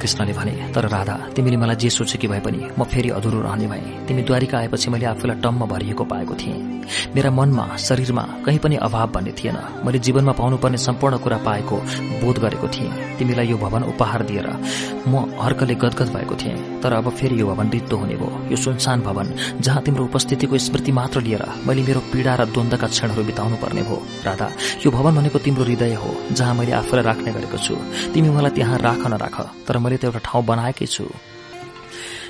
कृष्णले 0.00 0.32
भने 0.32 0.52
तर 0.74 0.88
राधा 0.88 1.16
तिमीले 1.36 1.56
मलाई 1.56 1.76
जे 1.76 1.90
सोचेकी 1.90 2.28
भए 2.28 2.40
पनि 2.40 2.60
म 2.78 2.84
फेरि 2.84 3.10
अधुरो 3.10 3.40
रहने 3.40 3.66
भए। 3.66 4.06
तिमी 4.06 4.22
द्वारिका 4.22 4.58
आएपछि 4.58 4.90
मैले 4.90 5.06
आफूलाई 5.06 5.40
टम्म 5.42 5.66
भरिएको 5.66 6.04
पाएको 6.04 6.34
थिएँ। 6.34 6.58
मेरा 7.14 7.30
मनमा 7.30 7.76
शरीरमा 7.78 8.22
कहीँ 8.46 8.58
पनि 8.58 8.76
अभाव 8.86 9.10
भन्ने 9.12 9.32
थिएन। 9.38 9.58
मैले 9.84 9.98
जीवनमा 9.98 10.32
पाउनुपर्ने 10.32 10.78
सम्पूर्ण 10.78 11.16
कुरा 11.18 11.38
पाएको 11.46 11.76
बोध 12.22 12.38
गरेको 12.38 12.68
थिएँ। 12.68 12.90
तिमीलाई 13.18 13.46
यो 13.48 13.56
भवन 13.58 13.82
उपहार 13.90 14.22
दिएर 14.28 14.48
म 15.08 15.24
हर्कले 15.40 15.74
गदगद 15.74 16.08
भएको 16.14 16.34
थिएँ। 16.36 16.56
तर 16.82 16.92
अब 16.92 17.08
फेरि 17.10 17.40
यो 17.40 17.46
भवन 17.46 17.70
रित्तो 17.70 17.96
हुने 17.96 18.14
भयो 18.14 18.30
यो 18.50 18.56
सुनसान 18.56 19.00
भवन 19.02 19.26
जहाँ 19.60 19.82
तिम्रो 19.82 20.04
उपस्थितिको 20.04 20.58
स्मृति 20.58 20.92
मात्र 20.92 21.20
लिएर 21.22 21.44
मैले 21.66 21.82
मेरो 21.82 22.00
पीडा 22.12 22.34
र 22.34 22.44
द्वन्दका 22.54 22.86
क्षणहरू 22.86 23.22
बिताउनु 23.24 23.56
पर्ने 23.62 23.82
भयो 23.82 23.98
राधा 24.26 24.48
यो 24.84 24.90
भवन 24.90 25.16
भनेको 25.16 25.38
तिम्रो 25.38 25.64
हृदय 25.64 25.94
हो 25.94 26.10
जहाँ 26.32 26.54
मैले 26.54 26.72
आफूलाई 26.80 27.04
राख्ने 27.04 27.32
गरेको 27.32 27.58
छु। 27.58 27.74
तिमी 28.14 28.28
मलाई 28.30 28.50
त्यहाँ 28.56 28.78
राख 28.78 29.02
नराख 29.06 29.36
तर 29.66 29.78
मैले 29.86 30.02
त 30.02 30.10
एउटा 30.10 30.20
ठाउँ 30.28 30.44
बनाएकै 30.50 30.86
छु। 30.90 31.06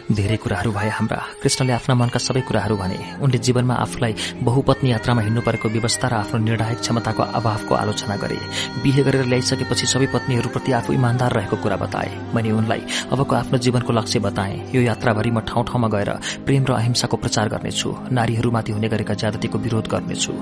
धेरै 0.07 0.37
कुराहरू 0.39 0.71
भए 0.71 0.89
हाम्रा 0.89 1.19
कृष्णले 1.43 1.73
आफ्ना 1.73 1.95
मनका 1.99 2.19
सबै 2.19 2.41
कुराहरू 2.47 2.77
भने। 2.79 2.99
उनले 3.19 3.39
जीवनमा 3.43 3.75
आफूलाई 3.75 4.15
बहुपत्नी 4.39 4.91
यात्रामा 4.91 5.23
हिँड्नु 5.23 5.43
परेको 5.43 5.69
व्यवस्था 5.69 6.07
र 6.09 6.15
आफ्नो 6.23 6.39
निर्णायक 6.47 6.79
क्षमताको 6.79 7.23
अभावको 7.35 7.75
आलोचना 7.75 8.17
गरे। 8.17 8.39
बिहे 8.87 9.03
गरेर 9.03 9.25
ल्याइसकेपछि 9.27 9.87
सबै 9.87 10.07
पत्नीहरूप्रति 10.15 10.73
आफू 10.79 10.93
इमान्दार 10.93 11.33
रहेको 11.33 11.57
कुरा 11.59 11.77
बताए। 11.83 12.11
मैले 12.35 12.51
उनलाई 12.55 12.83
अबको 13.11 13.35
आफ्नो 13.35 13.59
जीवनको 13.59 13.93
लक्ष्य 13.93 14.19
बताए। 14.23 14.55
यो 14.71 14.81
यात्राभरि 14.87 15.31
म 15.31 15.41
ठाउँ 15.43 15.65
ठाउँमा 15.67 15.89
गएर 15.91 16.11
प्रेम 16.47 16.63
र 16.65 16.73
अहिंसाको 16.79 17.17
प्रचार 17.17 17.49
गर्नेछु। 17.49 17.91
नारीहरूमाथि 18.09 18.73
हुने 18.73 18.89
गरेका 18.89 19.15
ज्यादतीको 19.19 19.59
विरोध 19.59 19.87
गर्नेछु। 19.91 20.33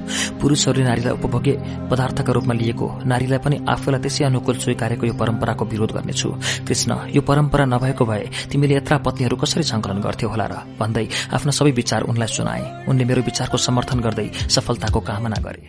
पुरूषहरूले 0.44 0.84
नारीलाई 0.84 1.12
उपभोग्य 1.16 1.52
पदार्थका 1.88 2.32
रूपमा 2.36 2.54
लिएको 2.54 2.86
नारीलाई 3.08 3.40
पनि 3.40 3.56
आफूलाई 3.64 4.00
त्यसै 4.04 4.24
अनुकूल 4.28 4.56
स्वीकारेको 4.60 5.04
यो 5.06 5.14
परम्पराको 5.16 5.64
विरोध 5.64 5.90
गर्नेछु। 5.97 6.28
कृष्ण 6.68 6.90
यो 7.16 7.20
परम्परा 7.24 7.64
नभएको 7.64 8.04
भए 8.04 8.24
तिमीले 8.52 8.76
यत्रा 8.76 8.98
पत्नीहरू 9.00 9.36
कसरी 9.36 9.53
संकलन 9.62 10.01
गर्थ्यो 10.01 10.28
होला 10.28 10.47
र 10.47 10.54
भन्दै 10.78 11.06
आफ्ना 11.33 11.53
सबै 11.53 11.70
विचार 11.70 12.03
उनलाई 12.03 12.28
सुनाए। 12.28 12.87
उनले 12.88 13.04
मेरो 13.04 13.22
विचारको 13.22 13.56
समर्थन 13.56 14.01
गर्दै 14.01 14.28
सफलताको 14.51 15.01
कामना 15.01 15.38
गरे। 15.42 15.62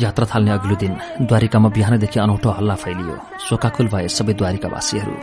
यात्रा 0.00 0.26
थाल्ने 0.26 0.50
अघिल्लो 0.50 0.76
दिन 0.76 0.92
द्वारिकामा 1.28 1.68
बिहानदेखि 1.68 2.18
अनौठो 2.20 2.50
हल्ला 2.50 2.74
फैलियो। 2.74 3.16
शोकाकुल 3.48 3.86
भए 3.88 4.08
सबै 4.08 4.34
द्वारिकावासीहरू। 4.34 5.14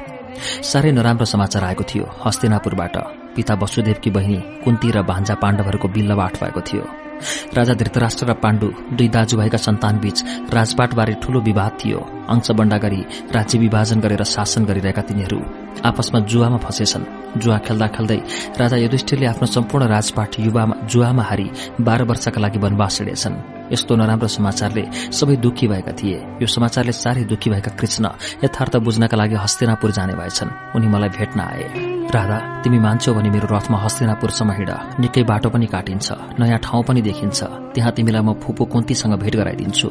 साह्रै 0.64 0.92
नराम्रो 0.92 1.26
समाचार 1.26 1.64
आएको 1.64 1.84
थियो 1.84 2.06
हस्तिनापुरबाट। 2.26 2.96
पिता 3.36 3.54
वसुदेवकी 3.54 4.10
बहिनी 4.10 4.40
कुन्ती 4.64 4.92
र 4.92 5.02
भान्जा 5.02 5.36
पाण्डवहरूको 5.36 5.88
बिल्लवाट 5.88 6.34
भएको 6.44 6.62
थियो। 6.62 7.09
राजा 7.54 7.74
धृतराष्ट्र 7.74 8.26
र 8.26 8.34
पाण्डु 8.34 8.68
दुई 8.96 9.08
दाजुभाइका 9.08 9.58
सन्तानबीच 9.58 10.18
राजपाटबारे 10.54 11.14
ठूलो 11.24 11.40
विवाद 11.42 11.78
थियो। 11.80 12.00
अंशबण्डा 12.30 12.78
गरी 12.78 13.02
राज्य 13.32 13.60
विभाजन 13.60 14.00
गरेर 14.00 14.24
शासन 14.24 14.66
गरिरहेका 14.66 15.02
तिनीहरू 15.02 15.40
आपसमा 15.86 16.20
जुवामा 16.20 16.58
फँसेछन्। 16.58 17.06
जुवा 17.40 17.58
खेल्दा 17.58 17.88
खेल्दै 17.88 18.20
राजा 18.60 18.78
युधिष्ठिरले 18.78 19.26
आफ्नो 19.26 19.48
सम्पूर्ण 19.48 19.88
राजपाट 19.88 20.40
युवामा 20.40 20.76
जुवामा 20.88 21.24
हारी 21.24 21.48
बाह्र 21.82 22.04
वर्षका 22.04 22.42
लागि 22.42 22.60
वनवास 22.60 23.02
हिँडेछन्। 23.02 23.59
यस्तो 23.72 23.96
नराम्रो 23.96 24.28
समाचारले 24.28 24.84
सबै 25.12 25.36
दुखी 25.38 25.68
भएका 25.68 25.92
थिए। 26.00 26.18
यो 26.42 26.48
समाचारले 26.48 26.92
साह्रै 26.92 27.24
दुखी 27.24 27.50
भएका 27.50 27.72
कृष्ण 27.80 28.06
यथार्थ 28.44 28.76
बुझ्नका 28.86 29.18
लागि 29.18 29.36
हस्तिनापुर 29.36 29.92
जाने 29.92 30.14
भएछन्। 30.14 30.50
उनी 30.76 30.88
मलाई 30.88 31.10
भेट्न 31.10 31.40
आए। 31.40 31.66
राधा 32.10 32.38
तिमी 32.64 32.80
मान्छौ 32.80 33.14
भने 33.14 33.30
मेरो 33.30 33.48
रथमा 33.54 33.78
हस्तिनापुरसम्म 33.86 34.52
हिँड 34.52 34.72
निकै 35.00 35.24
बाटो 35.24 35.50
पनि 35.50 35.66
काटिन्छ। 35.66 36.08
नयाँ 36.40 36.60
ठाउँ 36.66 36.84
पनि 36.84 37.02
देखिन्छ। 37.02 37.40
त्यहाँ 37.74 37.92
तिमीलाई 37.94 38.24
म 38.26 38.34
फुपू 38.42 38.66
कुन्तीसँग 38.66 39.14
भेट 39.22 39.36
गराइदिन्छु। 39.36 39.88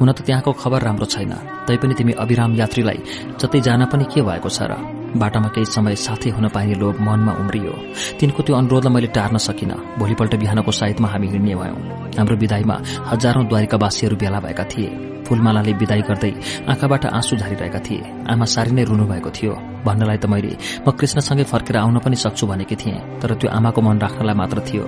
हुन 0.00 0.12
त 0.12 0.18
त्यहाँको 0.24 0.52
खबर 0.52 0.80
राम्रो 0.88 1.06
छैन। 1.06 1.32
तैपनि 1.68 1.94
तिमी 1.94 2.12
अविराम 2.16 2.54
यात्रीलाई 2.56 2.98
जतै 3.40 3.60
जान 3.60 3.84
पनि 3.92 4.04
के 4.08 4.22
भएको 4.24 4.48
छ 4.48 4.62
र? 4.64 4.97
बाटामा 5.16 5.48
केही 5.48 5.66
समय 5.66 5.94
साथै 5.96 6.30
हुन 6.30 6.48
पाइने 6.48 6.74
लोभ 6.74 7.00
मनमा 7.00 7.32
उम्रियो। 7.40 7.72
तिनको 8.20 8.42
त्यो 8.42 8.56
अनुरोधलाई 8.56 8.92
मैले 8.94 9.06
टार्न 9.16 9.36
सकिन। 9.38 9.72
भोलिपल्ट 9.98 10.34
बिहानको 10.36 10.72
साइतमा 10.72 11.08
हामी 11.08 11.26
हिँड्ने 11.28 11.54
भयौं। 11.54 11.80
हाम्रो 12.18 12.36
विदाईमा 12.36 12.76
हजारौं 13.10 13.44
द्वारिकावासीहरू 13.48 14.16
भेला 14.16 14.40
भएका 14.40 14.64
थिए। 14.64 14.88
फूलमालाले 15.26 15.72
विदाई 15.72 16.02
गर्दै 16.08 16.32
आँखाबाट 16.68 17.04
आँसु 17.06 17.36
झारिरहेका 17.36 17.80
थिए। 17.80 18.04
आमा 18.32 18.44
सारी 18.44 18.70
नै 18.72 18.84
रुनु 18.84 19.04
भएको 19.08 19.30
थियो। 19.30 19.52
भन्नलाई 19.84 20.16
त 20.16 20.26
मैले 20.28 20.52
म 20.84 20.90
कृष्णसँगै 20.92 21.44
फर्केर 21.52 21.76
आउन 21.76 21.98
पनि 22.04 22.16
सक्छु 22.16 22.46
भनेकी 22.46 22.76
थिएँ 22.76 23.20
तर 23.20 23.34
त्यो 23.40 23.48
आमाको 23.48 23.80
मन 23.80 23.98
राख्नलाई 24.04 24.34
मात्र 24.34 24.58
थियो। 24.68 24.84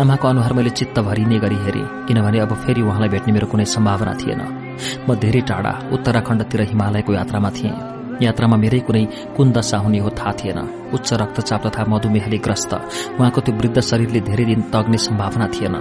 आमाको 0.00 0.28
अनुहार 0.28 0.52
मैले 0.52 0.70
चित्त 0.70 0.98
भरिने 1.00 1.38
गरी 1.38 1.58
हेरेँ 1.64 2.06
किनभने 2.08 2.38
अब 2.40 2.52
फेरि 2.64 2.80
उहाँलाई 2.82 3.08
भेट्ने 3.08 3.32
मेरो 3.32 3.46
कुनै 3.46 3.64
सम्भावना 3.64 4.14
थिएन। 4.20 4.42
म 5.08 5.14
धेरै 5.20 5.40
टाढा 5.44 5.72
उत्तराखण्डतिर 5.92 6.60
हिमालयको 6.72 7.12
यात्रामा 7.12 7.50
थिएँ। 7.50 7.97
यात्रामा 8.22 8.56
मेरै 8.56 8.80
कुनै 8.86 9.04
कुन 9.36 9.52
दशा 9.52 9.78
हुने 9.84 9.98
हो 9.98 10.10
थाहा 10.18 10.32
थिएन। 10.38 10.58
उच्च 10.94 11.08
रक्तचाप 11.20 11.66
तथा 11.66 11.84
मधुमेहले 11.88 12.38
ग्रस्त। 12.46 12.72
उहाँको 13.18 13.40
त्यो 13.40 13.54
वृद्ध 13.54 13.78
शरीरले 13.80 14.20
धेरै 14.28 14.44
दिन 14.44 14.60
तग्ने 14.74 14.98
सम्भावना 14.98 15.46
थिएन। 15.54 15.76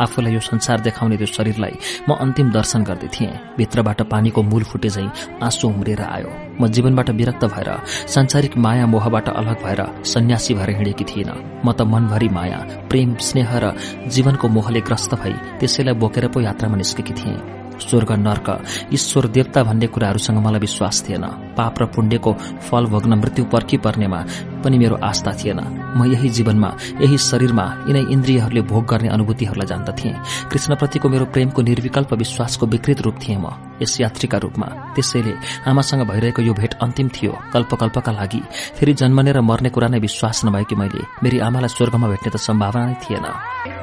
आफूलाई 0.00 0.32
यो 0.32 0.40
संसार 0.40 0.80
देखाउने 0.80 1.16
त्यो 1.16 1.26
शरीरलाई 1.36 1.74
म 2.08 2.10
अन्तिम 2.24 2.50
दर्शन 2.50 2.82
गर्दै 2.82 3.08
थिएँ। 3.14 3.32
भित्रबाट 3.58 4.00
पानीको 4.10 4.42
मूल 4.42 4.62
फुटे 4.64 4.88
झै 4.88 5.06
आँसु 5.46 5.68
उम्रेर 5.68 6.02
आयो। 6.02 6.30
म 6.58 6.66
जीवनबाट 6.74 7.10
विरक्त 7.20 7.44
भएर 7.54 7.70
सांसारिक 8.08 8.56
माया 8.56 8.86
मोहबाट 8.88 9.28
अलग 9.28 9.62
भएर 9.62 9.80
सन्यासी 10.02 10.54
भएर 10.54 10.70
हिँडेकी 10.76 11.04
थिइन। 11.04 11.30
म 11.64 11.72
त 11.76 11.86
मनभरि 11.92 12.28
माया 12.28 12.58
प्रेम 12.90 13.14
स्नेह 13.20 13.50
र 13.62 13.76
जीवनको 14.08 14.48
मोहले 14.48 14.80
ग्रस्त 14.80 15.14
भई 15.22 15.34
त्यसैलाई 15.60 15.94
बोकेर 15.94 16.28
पो 16.32 16.40
यात्रामा 16.40 16.76
निस्केकी 16.76 17.14
थिएँ। 17.14 17.61
स्वर्ग 17.82 18.10
नर्क 18.26 18.48
ईश्वर 18.94 19.26
देवता 19.34 19.62
भन्ने 19.62 19.86
कुराहरूसँग 19.86 20.38
मलाई 20.46 20.60
विश्वास 20.60 21.04
थिएन। 21.04 21.24
पाप 21.56 21.74
र 21.80 21.84
पुण्यको 21.94 22.32
फल 22.66 22.84
भोग्न 22.92 23.12
मृत्यु 23.20 23.44
पर्खी 23.52 23.76
पर्नेमा 23.84 24.20
पनि 24.62 24.78
मेरो 24.78 24.96
आस्था 25.02 25.32
थिएन। 25.40 25.60
म 25.96 26.06
यही 26.06 26.28
जीवनमा 26.28 26.70
यही 27.02 27.18
शरीरमा 27.18 27.66
यिनै 27.88 28.02
इन्द्रियहरूले 28.14 28.62
भोग 28.70 28.84
गर्ने 28.86 29.08
अनुभूतिहरूलाई 29.08 29.66
जान्दथे। 29.66 30.10
कृष्णप्रतिको 30.50 31.08
मेरो 31.08 31.24
प्रेमको 31.34 31.60
निर्विकल्प 31.62 32.12
विश्वासको 32.14 32.66
विकृत 32.66 33.00
रूप 33.02 33.16
थिएँ 33.22 33.38
म 33.38 33.46
यस 33.82 34.00
यात्रीका 34.00 34.38
रूपमा। 34.38 34.66
त्यसैले 34.94 35.34
आमासँग 35.66 36.02
भइरहेको 36.08 36.42
यो 36.42 36.52
भेट 36.54 36.72
अन्तिम 36.82 37.08
थियो 37.08 37.32
कल्पकल्पका 37.52 38.12
लागि। 38.12 38.40
फेरि 38.78 38.92
जन्मने 38.94 39.32
र 39.32 39.40
मर्ने 39.42 39.70
कुरा 39.74 39.88
नै 39.88 39.98
विश्वास 39.98 40.44
नभएकी 40.46 40.74
मैले 40.78 41.02
मेरी 41.22 41.38
आमालाई 41.42 41.74
स्वर्गमा 41.74 42.06
भेट्ने 42.08 42.30
त 42.30 42.36
सम्भावना 42.38 42.86
नै 42.86 42.96
थिएन। 43.02 43.26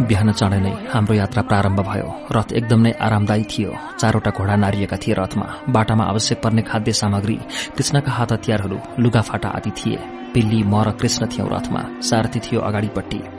बिहान 0.08 0.32
चाँडै 0.32 0.60
नै 0.64 0.74
हाम्रो 0.94 1.14
यात्रा 1.15 1.42
प्रारम्भ 1.44 1.80
भयो। 1.83 2.08
रथ 2.32 2.49
एकदम 2.56 2.80
नै 2.80 2.92
आरामदायी 2.96 3.44
थियो। 3.51 3.72
चारवटा 3.97 4.31
घोडा 4.31 4.55
नारिएका 4.55 4.97
थिए 4.97 5.13
रथमा 5.13 5.47
बाटामा 5.69 6.03
आवश्यक 6.03 6.41
पर्ने 6.41 6.61
खाद्य 6.61 6.93
सामग्री 6.93 7.39
कृष्णका 7.77 8.11
हात 8.11 8.31
हतियारहरू 8.31 8.79
लुगाफाटा 8.99 9.49
आदि 9.49 9.72
थिए। 9.72 9.97
पिल्ली 10.33 10.63
म 10.63 10.83
र 10.83 10.91
कृष्ण 10.91 11.25
थियौं 11.25 11.49
रथमा 11.49 11.81
सारथी 12.01 12.39
थियो 12.39 12.61
अगाडिपट्टि। 12.61 13.38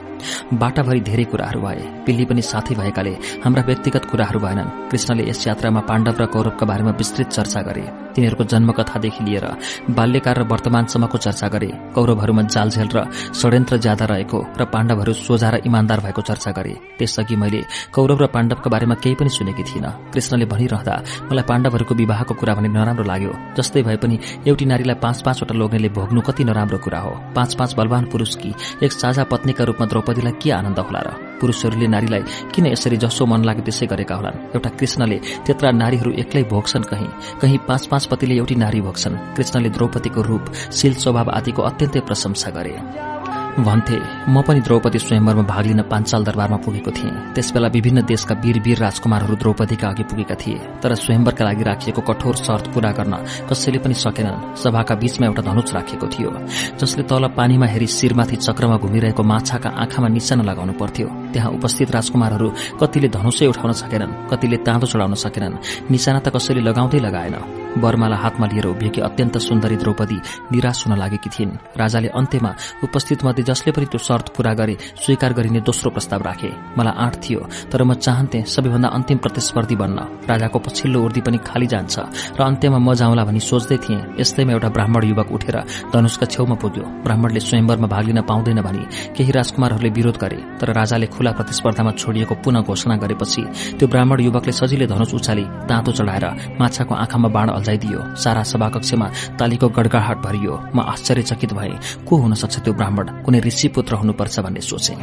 बाटाभरि 0.53 0.99
धेरै 0.99 1.23
कुराहरू 1.23 1.61
भए। 1.61 1.83
पिल्ली 2.05 2.25
पनि 2.25 2.41
साथै 2.41 2.75
भएकाले 2.75 3.13
हाम्रा 3.43 3.63
व्यक्तिगत 3.63 4.05
कुराहरू 4.11 4.39
भएनन्। 4.39 4.89
कृष्णले 4.89 5.23
यस 5.29 5.47
यात्रामा 5.47 5.81
पाण्डव 5.89 6.15
र 6.21 6.25
कौरवका 6.25 6.65
बारेमा 6.65 6.91
विस्तृत 6.91 7.27
चर्चा 7.29 7.61
गरे। 7.61 7.85
तिनीहरूको 8.11 8.43
जन्मकथादेखि 8.43 9.23
लिएर 9.23 9.45
बाल्यकाल 9.89 10.35
र 10.35 10.43
वर्तमानसम्मको 10.43 11.17
चर्चा 11.17 11.47
गरे। 11.47 11.69
कौरवहरूमा 11.95 12.41
जालझेल 12.43 12.89
र 12.91 13.07
षड्यन्त्र 13.33 13.77
ज्यादा 13.77 14.05
रहेको 14.05 14.39
र 14.59 14.65
पाण्डवहरू 14.67 15.13
सोझा 15.15 15.49
र 15.49 15.55
इमान्दार 15.63 15.99
भएको 16.01 16.21
चर्चा 16.21 16.51
गरे। 16.51 16.73
त्यसअघि 16.99 17.35
मैले 17.35 17.61
कौरव 17.95 18.19
र 18.19 18.27
पाण्डवका 18.27 18.69
बारेमा 18.69 18.95
केही 18.99 19.15
पनि 19.15 19.29
सुनेकी 19.29 19.63
थिइनँ। 19.63 20.11
कृष्णले 20.11 20.45
भनिरहँदा 20.45 20.95
मलाई 21.31 21.45
पाण्डवहरूको 21.47 21.93
विवाहको 21.95 22.33
कुरा 22.35 22.53
भने 22.55 22.69
नराम्रो 22.69 23.03
लाग्यो। 23.03 23.31
जस्तै 23.57 23.81
भए 23.83 23.95
पनि 23.95 24.19
एउटी 24.47 24.65
नारीलाई 24.65 24.99
पाँच 24.99 25.21
पाँचवटा 25.21 25.55
लोग्नेले 25.55 25.89
भोग्नु 25.89 26.21
कति 26.21 26.43
नराम्रो 26.43 26.77
कुरा 26.83 26.99
हो। 26.99 27.11
पाँच 27.35 27.55
पाँच 27.55 27.71
बलवान 27.79 28.05
पुरूषकी 28.11 28.51
एक 28.83 28.91
साझा 28.91 29.23
पत्नीका 29.23 29.63
रूपमा 29.63 29.85
द्रौपदीलाई 30.11 30.39
के 30.43 30.51
आनन्द 30.51 30.79
होला 30.79 30.99
र 30.99 31.09
पुरूषहरूले 31.39 31.87
नारीलाई 31.87 32.23
किन 32.53 32.65
यसरी 32.67 32.97
जसो 32.97 33.25
मन 33.25 33.43
लाग्यो 33.47 33.63
त्यसै 33.63 33.85
गरेका 33.87 34.15
होलान्? 34.15 34.37
एउटा 34.55 34.69
कृष्णले 34.69 35.17
त्यत्रा 35.47 35.71
नारीहरू 35.71 36.11
एक्लै 36.11 36.43
भोग्छन् 36.51 36.83
कहीँ? 36.83 37.09
कहीँ 37.41 37.59
पाँच 37.67 37.85
पाँच 37.87 38.05
पतिले 38.11 38.35
एउटी 38.35 38.55
नारी 38.55 38.81
भोग्छन्? 38.81 39.15
कृष्णले 39.35 39.69
द्रौपदीको 39.69 40.21
रूप 40.21 40.43
शील 40.71 40.93
स्वभाव 40.99 41.27
आदिको 41.31 41.61
अत्यन्तै 41.63 41.99
प्रशंसा 41.99 42.49
गरे। 42.51 43.20
भन्थे 43.51 43.97
म 44.31 44.41
पनि 44.47 44.59
द्रौपदी 44.63 44.99
स्वयंवरमा 44.99 45.43
भाग 45.43 45.65
लिन 45.65 45.81
पाञ्चाल 45.91 46.23
दरबारमा 46.23 46.57
पुगेको 46.63 46.91
थिएँ। 46.91 47.35
त्यसबेला 47.35 47.67
विभिन्न 47.67 48.01
देशका 48.07 48.35
वीर 48.39 48.59
वीर 48.63 48.77
राजकुमारहरू 48.79 49.35
द्रौपदीका 49.35 49.87
अघि 49.87 50.03
पुगेका 50.07 50.35
थिए 50.39 50.59
तर 50.79 50.95
स्वयंवरका 50.95 51.43
लागि 51.45 51.63
राखिएको 51.63 52.01
कठोर 52.01 52.35
शर्त 52.37 52.65
पूरा 52.71 52.91
गर्न 52.95 53.13
कसैले 53.51 53.79
पनि 53.83 53.93
सकेनन्। 53.93 54.55
सभाका 54.55 54.95
बीचमा 54.95 55.27
एउटा 55.27 55.41
धनुष 55.43 55.73
राखिएको 55.73 56.07
थियो 56.07 56.31
जसले 56.79 57.03
तल 57.03 57.27
पानीमा 57.35 57.67
हेरी 57.67 57.87
शिरमाथि 57.87 58.35
चक्रमा 58.39 58.77
घुमिरहेको 58.77 59.23
माछाका 59.23 59.69
आँखामा 59.83 60.07
निशाना 60.07 60.43
लगाउनु 60.47 60.73
पर्थ्यो। 60.79 61.07
त्यहाँ 61.33 61.51
उपस्थित 61.51 61.91
राजकुमारहरू 61.91 62.47
कतिले 62.79 63.07
धनुषै 63.11 63.47
उठाउन 63.51 63.71
सकेनन् 63.75 64.15
कतिले 64.31 64.57
ताँदो 64.63 64.87
चढाउन 64.87 65.13
सकेनन्। 65.19 65.59
निशाना 65.91 66.19
त 66.23 66.31
कसैले 66.31 66.61
लगाउँदै 66.63 66.99
लगाएन। 66.99 67.35
बर्माला 67.71 68.15
हातमा 68.15 68.45
लिएर 68.51 68.67
उभिएकी 68.67 69.01
अत्यन्त 69.01 69.37
सुन्दरी 69.39 69.75
द्रौपदी 69.75 70.17
निराश 70.51 70.87
हुन 70.87 70.97
लागेकी 70.99 71.29
थिइन्। 71.29 71.51
राजाले 71.79 72.07
अन्त्यमा 72.11 72.51
उपस्थित 72.83 73.23
मध्ये 73.23 73.40
जसले 73.43 73.71
पनि 73.71 73.85
त्यो 73.85 73.99
शर्त 73.99 74.27
पूरा 74.35 74.53
गरे 74.53 74.75
स्वीकार 75.03 75.33
गरिने 75.33 75.59
दोस्रो 75.61 75.89
प्रस्ताव 75.91 76.21
राखे। 76.21 76.51
मलाई 76.77 76.93
आँट 76.97 77.15
थियो 77.23 77.39
तर 77.71 77.83
म 77.83 77.93
चाहन्थे 77.95 78.43
सबैभन्दा 78.45 78.89
अन्तिम 78.89 79.17
प्रतिस्पर्धी 79.17 79.75
बन्न। 79.75 79.99
राजाको 80.29 80.59
पछिल्लो 80.59 80.99
उर्दी 81.01 81.21
पनि 81.21 81.37
खाली 81.47 81.67
जान्छ 81.67 81.95
र 82.37 82.41
अन्त्यमा 82.41 82.77
म 82.77 82.93
जाउँला 82.93 83.23
भनी 83.25 83.39
सोच्दै 83.41 83.77
थिएँ 83.77 84.19
यस्तैमा 84.19 84.51
एउटा 84.53 84.69
ब्राह्मण 84.69 85.03
युवक 85.11 85.31
उठेर 85.31 85.57
धनुषका 85.93 86.25
छेउमा 86.25 86.55
पुग्यो। 86.61 86.85
ब्राह्मणले 87.03 87.39
स्वयंवरमा 87.39 87.87
भाग 87.87 88.05
लिन 88.07 88.21
पाउँदैन 88.29 88.61
भनी 88.61 88.83
केही 89.15 89.31
राजकुमारहरूले 89.31 89.89
विरोध 89.97 90.17
गरे 90.23 90.39
तर 90.59 90.73
राजाले 90.73 91.07
खुला 91.07 91.31
प्रतिस्पर्धामा 91.37 91.91
छोडिएको 92.01 92.35
पुनः 92.43 92.61
घोषणा 92.63 92.95
गरेपछि 93.03 93.41
त्यो 93.79 93.87
ब्राह्मण 93.87 94.19
युवकले 94.21 94.51
सजिलै 94.51 94.87
धनुष 94.87 95.13
उचाली 95.13 95.45
दाँतो 95.69 95.91
चढाएर 95.91 96.25
माछाको 96.59 96.93
आँखामा 96.95 97.29
बाण 97.35 97.47
अल्झाइदियो। 97.51 97.99
सारा 98.15 98.43
सभाकक्षमा 98.43 99.07
तालीको 99.39 99.67
गडगाहाट 99.77 100.17
भरियो। 100.25 100.53
म 100.75 100.79
आश्चर्यचकित 100.93 101.53
भए 101.53 101.73
को 102.07 102.15
हुन 102.21 102.33
सक्छ 102.33 102.59
त्यो 102.59 102.73
ब्राह्मण? 102.73 103.05
कुनै 103.31 103.39
ऋषि 103.47 103.67
पुत्र 103.71 103.95
हुनुपर्छ 103.95 104.39
भन्ने 104.43 104.61
सोचे। 104.61 104.93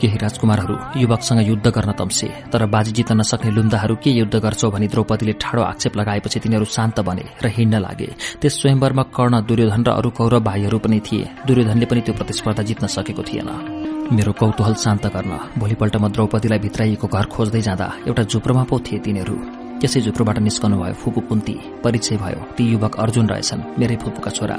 केही 0.00 0.16
राजकुमारहरू 0.16 0.74
युवकसँग 0.96 1.40
युद्ध 1.44 1.66
गर्न 1.68 1.92
तम्से 1.92 2.28
तर 2.48 2.64
बाजी 2.64 2.92
जित्न 2.96 3.20
नसक्ने 3.20 3.50
लुम्दाहरू 3.52 3.94
के 4.00 4.10
युद्ध 4.10 4.34
गर्छौ 4.40 4.70
भनी 4.72 4.88
द्रौपदीले 4.88 5.32
ठाडो 5.36 5.62
आक्षेप 5.62 5.96
लगाएपछि 5.96 6.40
तिनीहरू 6.40 6.64
शान्त 6.64 7.00
बने 7.04 7.24
र 7.44 7.46
हिँड्न 7.52 7.76
लागे। 7.84 8.08
त्यस 8.40 8.54
स्वयंवरमा 8.60 9.02
कर्ण 9.12 9.34
दुर्योधन 9.44 9.84
र 9.84 9.90
अरू 9.92 10.10
कौरव 10.16 10.40
भाइहरू 10.40 10.78
पनि 10.80 11.00
थिए। 11.04 11.28
दुर्योधनले 11.44 11.86
पनि 11.86 12.00
त्यो 12.00 12.14
प्रतिस्पर्धा 12.16 12.62
जित्न 12.64 12.86
सकेको 12.88 13.22
थिएन। 13.22 13.50
मेरो 14.16 14.32
कौतूहल 14.32 14.74
शान्त 14.80 15.04
गर्न 15.12 15.32
भोलिपल्ट 15.60 15.96
द्रौपदीलाई 16.08 16.58
भित्राइएको 16.64 17.06
घर 17.06 17.24
खोज्दै 17.28 17.60
जाँदा 17.60 17.92
एउटा 18.08 18.22
झुप्रोमा 18.24 18.64
पो 18.64 18.80
थिए 18.80 18.98
तिनीहरू। 19.04 19.36
त्यसै 19.84 20.00
झुप्रोबाट 20.00 20.38
निस्कनु 20.40 20.76
भयो। 20.80 20.96
फुपू 20.96 21.20
कुन्ती 21.28 21.54
परिचय 21.84 22.16
भयो। 22.16 22.40
ती 22.56 22.64
युवक 22.72 22.96
अर्जुन 23.04 23.28
रहेछन् 23.28 23.76
मेरै 23.76 23.96
फुपूका 24.00 24.30
छोरा। 24.32 24.56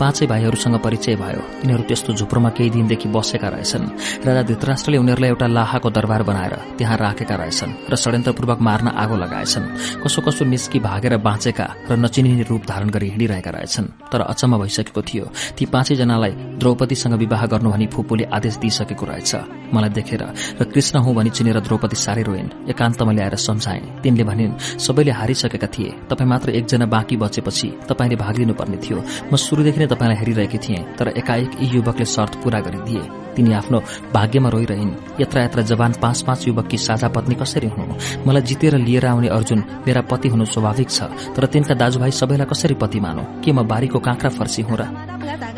पाँचै 0.00 0.26
भाइहरूसँग 0.32 0.76
परिचय 0.80 1.14
भयो। 1.20 1.40
तिनीहरू 1.60 1.82
त्यस्तो 1.84 2.12
झुप्रोमा 2.16 2.50
केही 2.56 2.70
दिनदेखि 2.72 3.08
बसेका 3.12 3.48
रहेछन्। 3.52 3.84
राजा 4.24 4.42
धृतराष्ट्रले 4.48 4.96
उनीहरूलाई 4.96 5.28
एउटा 5.28 5.46
लाहाको 5.52 5.88
दरबार 5.92 6.22
बनाएर 6.24 6.54
त्यहाँ 6.78 6.96
राखेका 6.96 7.36
रहेछन् 7.36 7.72
र 7.92 7.94
षड्यन्त्रपूर्वक 8.00 8.60
मार्न 8.64 8.88
आगो 8.96 9.16
लगाएछन्। 9.20 9.64
कसो 10.00 10.20
कसो 10.24 10.44
निस्की 10.48 10.78
भागेर 10.80 11.16
बाँचेका 11.20 11.66
र 11.90 11.92
नचिनिने 12.00 12.48
रूप 12.48 12.62
धारण 12.64 12.88
गरी 12.88 13.08
हिँडिरहेका 13.12 13.50
रहेछन्। 13.52 14.08
तर 14.08 14.20
अचम्म 14.24 14.56
भइसकेको 14.56 15.02
थियो। 15.04 15.24
ती 15.58 15.64
पाँचैजनालाई 15.68 16.32
द्रौपदीसँग 16.56 17.14
विवाह 17.20 17.42
गर्नु 17.52 17.68
भनी 17.70 17.86
फुपूले 17.92 18.24
आदेश 18.32 18.56
दिइसकेको 18.56 19.04
रहेछ। 19.04 19.32
मलाई 19.74 19.90
देखेर 19.90 20.22
र 20.60 20.64
कृष्ण 20.64 20.98
हुँ 21.04 21.14
भनी 21.14 21.30
चिनेर 21.30 21.60
द्रौपदी 21.60 21.96
साह्रै 21.96 22.22
रोइन्। 22.22 22.70
एकान्तमा 22.70 23.12
ल्याएर 23.12 23.36
सम्झाए 23.36 23.80
तिनले 24.02 24.24
भनिन् 24.24 24.52
सबैले 24.78 25.10
हारिसकेका 25.10 25.66
थिए। 25.66 25.90
तपाईँ 26.10 26.28
मात्र 26.28 26.50
एकजना 26.50 26.86
बाँकी 26.86 27.16
बचेपछि 27.16 27.68
तपाईँले 27.88 28.16
भाग 28.16 28.36
लिनुपर्ने 28.38 28.76
थियो। 28.76 28.98
म 29.32 29.36
शुरूदेखि 29.36 29.80
नै 29.80 29.86
तपाईँलाई 29.86 30.16
हेरिरहेकी 30.16 30.58
थिएँ 30.58 30.82
तर 30.98 31.08
एकाएक 31.16 31.50
यी 31.60 31.66
युवकले 31.76 32.04
शर्त 32.04 32.34
पूरा 32.42 32.60
गरिदिए। 32.60 33.02
तिनी 33.36 33.52
आफ्नो 33.52 33.78
भाग्यमा 34.14 34.48
रोइरहन्। 34.48 34.92
यत्र 35.20 35.38
यत्र 35.40 35.62
जवान 35.70 35.92
पाँच 36.02 36.22
पाँच 36.22 36.46
युवककी 36.48 36.78
साझा 36.78 37.08
पत्नी 37.08 37.34
कसरी 37.34 37.68
हुनु? 37.68 37.94
मलाई 38.26 38.42
जितेर 38.42 38.76
लिएर 38.78 39.06
आउने 39.06 39.28
अर्जुन 39.28 39.64
मेरा 39.86 40.00
पति 40.10 40.28
हुनु 40.28 40.44
स्वाभाविक 40.44 40.90
छ 40.90 41.00
तर 41.36 41.46
तिनका 41.46 41.74
दाजुभाइ 41.74 42.10
सबैलाई 42.10 42.46
कसरी 42.46 42.74
पति 42.74 43.00
मानौ? 43.00 43.24
के 43.44 43.52
म 43.52 43.62
बारीको 43.62 43.98
काँक्रा 43.98 44.30
फर्सी 44.30 44.62
हुँ 44.62 44.76
र? 44.76 44.82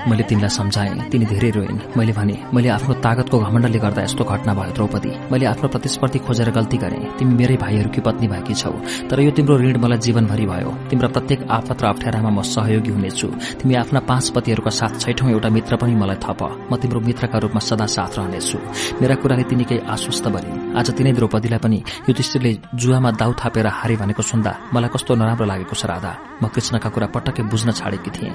मैले 0.05 0.23
तिमीलाई 0.29 0.53
सम्झाएँ 0.53 1.09
तिनी 1.11 1.25
धेरै 1.25 1.51
रोइन्। 1.51 1.79
मैले 1.97 2.13
भने 2.13 2.37
मैले 2.55 2.69
आफ्नो 2.69 2.95
तागतको 3.01 3.39
घमण्डले 3.39 3.79
गर्दा 3.79 4.03
यस्तो 4.03 4.25
घटना 4.25 4.53
भयो 4.55 4.73
द्रौपदी। 4.77 5.11
मैले 5.33 5.45
आफ्नो 5.47 5.69
प्रतिस्पर्धी 5.69 6.19
खोजेर 6.29 6.51
गल्ती 6.53 6.77
गरेँ। 6.77 7.17
तिमी 7.19 7.35
मेरै 7.35 7.57
भाइहरूकी 7.57 8.01
पत्नी 8.05 8.27
भएकी 8.29 8.55
छौ। 8.55 8.73
तर 9.09 9.21
यो 9.25 9.31
तिम्रो 9.33 9.57
ऋण 9.59 9.77
मलाई 9.81 9.99
जीवनभरि 10.05 10.47
भयो। 10.47 10.71
तिम्रो 10.91 11.09
प्रत्येक 11.09 11.41
आपत 11.49 11.83
र 11.83 11.85
अप्ठ्यारामा 11.89 12.31
म 12.31 12.43
सहयोगी 12.45 12.91
हुनेछु। 12.93 13.29
तिमी 13.65 13.75
आफ्ना 13.75 14.01
पाँच 14.05 14.29
पतिहरूका 14.37 14.71
साथ 14.71 14.93
छैठौं 15.01 15.31
एउटा 15.31 15.49
मित्र 15.49 15.77
पनि 15.81 15.95
मलाई 15.97 16.21
थप। 16.21 16.41
म 16.69 16.77
तिम्रो 16.77 17.01
मित्रका 17.01 17.39
रूपमा 17.41 17.61
सदा 17.65 17.87
साथ 17.87 18.13
रहनेछु। 18.19 18.59
मेरा 19.01 19.15
कुराले 19.23 19.45
तिनी 19.49 19.65
केही 19.65 19.87
आश्वस्त 19.95 20.27
भरिन् 20.29 20.63
आज 20.79 20.89
तिनै 20.97 21.13
द्रौपदीलाई 21.17 21.61
पनि 21.65 21.79
युधिष्ठिरले 22.09 22.53
जुवामा 22.75 23.11
दाउ 23.21 23.33
थापेर 23.41 23.67
हारे 23.79 23.95
भनेको 23.97 24.23
सुन्दा 24.23 24.53
मलाई 24.75 24.91
कस्तो 24.95 25.15
नराम्रो 25.15 25.47
लागेको 25.47 25.75
छ 25.75 25.85
राधा। 25.87 26.13
म 26.43 26.51
कृष्णका 26.51 26.89
कुरा 26.91 27.07
पटक्कै 27.15 27.43
बुझ्न 27.47 27.71
छाडेकी 27.73 28.11
थिएँ। 28.11 28.33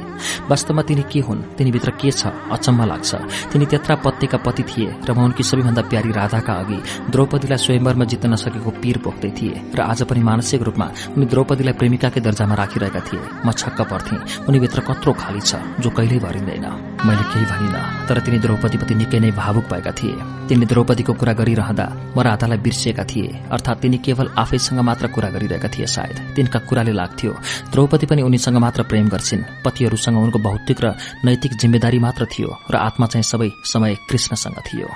वास्तवमा 0.49 0.81
तिनी 0.88 1.03
के 1.12 1.19
हुन्? 1.19 1.42
तिनीभित्र 1.58 1.90
के 1.99 2.12
छ? 2.12 2.31
अचम्म 2.51 2.79
लाग्छ। 2.88 3.12
तिनी 3.51 3.65
त्यत्रा 3.65 3.95
पत्तेका 4.06 4.38
पति 4.40 4.63
थिए 4.63 4.88
र 5.03 5.12
म 5.13 5.19
उनकी 5.28 5.44
सबैभन्दा 5.44 5.81
प्यारी 5.92 6.12
राधाका 6.15 6.53
अघि 6.63 6.79
द्रौपदीलाई 7.12 7.60
स्वयंवरमा 7.60 8.06
जित्न 8.08 8.33
नसकेको 8.33 8.72
पीर 8.81 8.97
पोख्दै 9.03 9.31
थिए 9.35 9.56
र 9.76 9.79
आज 9.83 10.08
पनि 10.08 10.22
मानसिक 10.24 10.62
रूपमा 10.63 10.88
उनी 11.15 11.26
द्रौपदीलाई 11.28 11.76
प्रेमिकाकै 11.76 12.22
दर्जामा 12.24 12.56
राखिरहेका 12.56 13.01
थिए। 13.08 13.19
म 13.45 13.51
छक्क 13.51 13.79
पर्थे 13.92 14.15
उनीभित्र 14.47 14.79
कत्रो 14.88 15.12
खाली 15.13 15.42
छ 15.44 15.60
जो 15.83 15.90
कहिल्यै 15.92 16.19
भरिँदैन। 16.24 16.65
मैले 17.03 17.24
केही 17.31 17.45
भनिन 17.51 17.76
तर 18.08 18.17
तिनी 18.24 18.38
द्रौपदीप्रति 18.40 18.95
निकै 18.95 19.19
नै 19.19 19.32
भावुक 19.32 19.66
भएका 19.72 19.92
थिए। 19.92 20.16
तिनले 20.48 20.66
द्रौपदीको 20.66 21.14
कुरा 21.14 21.34
गरिरहँदा 21.40 21.85
म 22.16 22.18
राधालाई 22.19 22.58
बिर्सिएका 22.58 23.03
थिए 23.03 23.30
अर्थात् 23.52 23.82
तिनी 23.82 23.98
केवल 24.02 24.28
आफैसँग 24.38 24.80
मात्र 24.80 25.08
कुरा 25.14 25.30
गरिरहेका 25.30 25.69
थिए 25.69 25.85
सायद। 25.85 26.18
तिनका 26.35 26.60
कुराले 26.68 26.92
लाग्थ्यो 26.92 27.32
द्रौपदी 27.72 28.06
पनि 28.10 28.22
उनीसँग 28.22 28.58
मात्र 28.58 28.84
प्रेम 28.90 29.08
गर्छिन्। 29.10 29.48
पतिहरूसँग 29.66 30.18
उनको 30.18 30.40
भौतिक 30.40 30.78
र 30.84 30.88
नैतिक 31.26 31.52
जिम्मेदारी 31.62 32.00
मात्र 32.00 32.26
थियो 32.26 32.50
र 32.72 32.76
आत्मा 32.78 33.06
चाहिँ 33.08 33.24
सबै 33.24 33.50
समय 33.64 33.96
कृष्णसँग 34.10 34.58
थियो। 34.68 34.90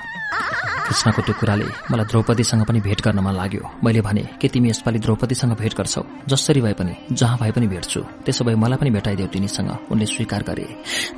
कृष्णको 0.84 1.22
त्यो 1.22 1.34
कुराले 1.40 1.64
मलाई 1.90 2.06
द्रौपदीसँग 2.06 2.62
पनि 2.68 2.80
भेट 2.80 3.00
गर्न 3.04 3.18
मन 3.24 3.34
लाग्यो। 3.34 3.64
मैले 3.84 4.00
भने 4.00 4.24
के 4.40 4.48
तिमी 4.48 4.68
यसपालि 4.68 4.98
द्रौपदीसँग 4.98 5.52
भेट 5.56 5.74
गर्छौ? 5.74 6.02
जसरी 6.28 6.60
भए 6.60 6.72
पनि 6.76 6.94
जहाँ 7.12 7.38
भए 7.40 7.50
पनि 7.50 7.66
भेट्छु। 7.66 8.00
त्यसो 8.24 8.44
भए 8.44 8.54
मलाई 8.54 8.78
पनि 8.78 8.90
भेटाइदेऊ 8.90 9.26
तिनीसँग। 9.26 9.70
उनले 9.90 10.06
स्वीकार 10.06 10.42
गरे। 10.48 10.66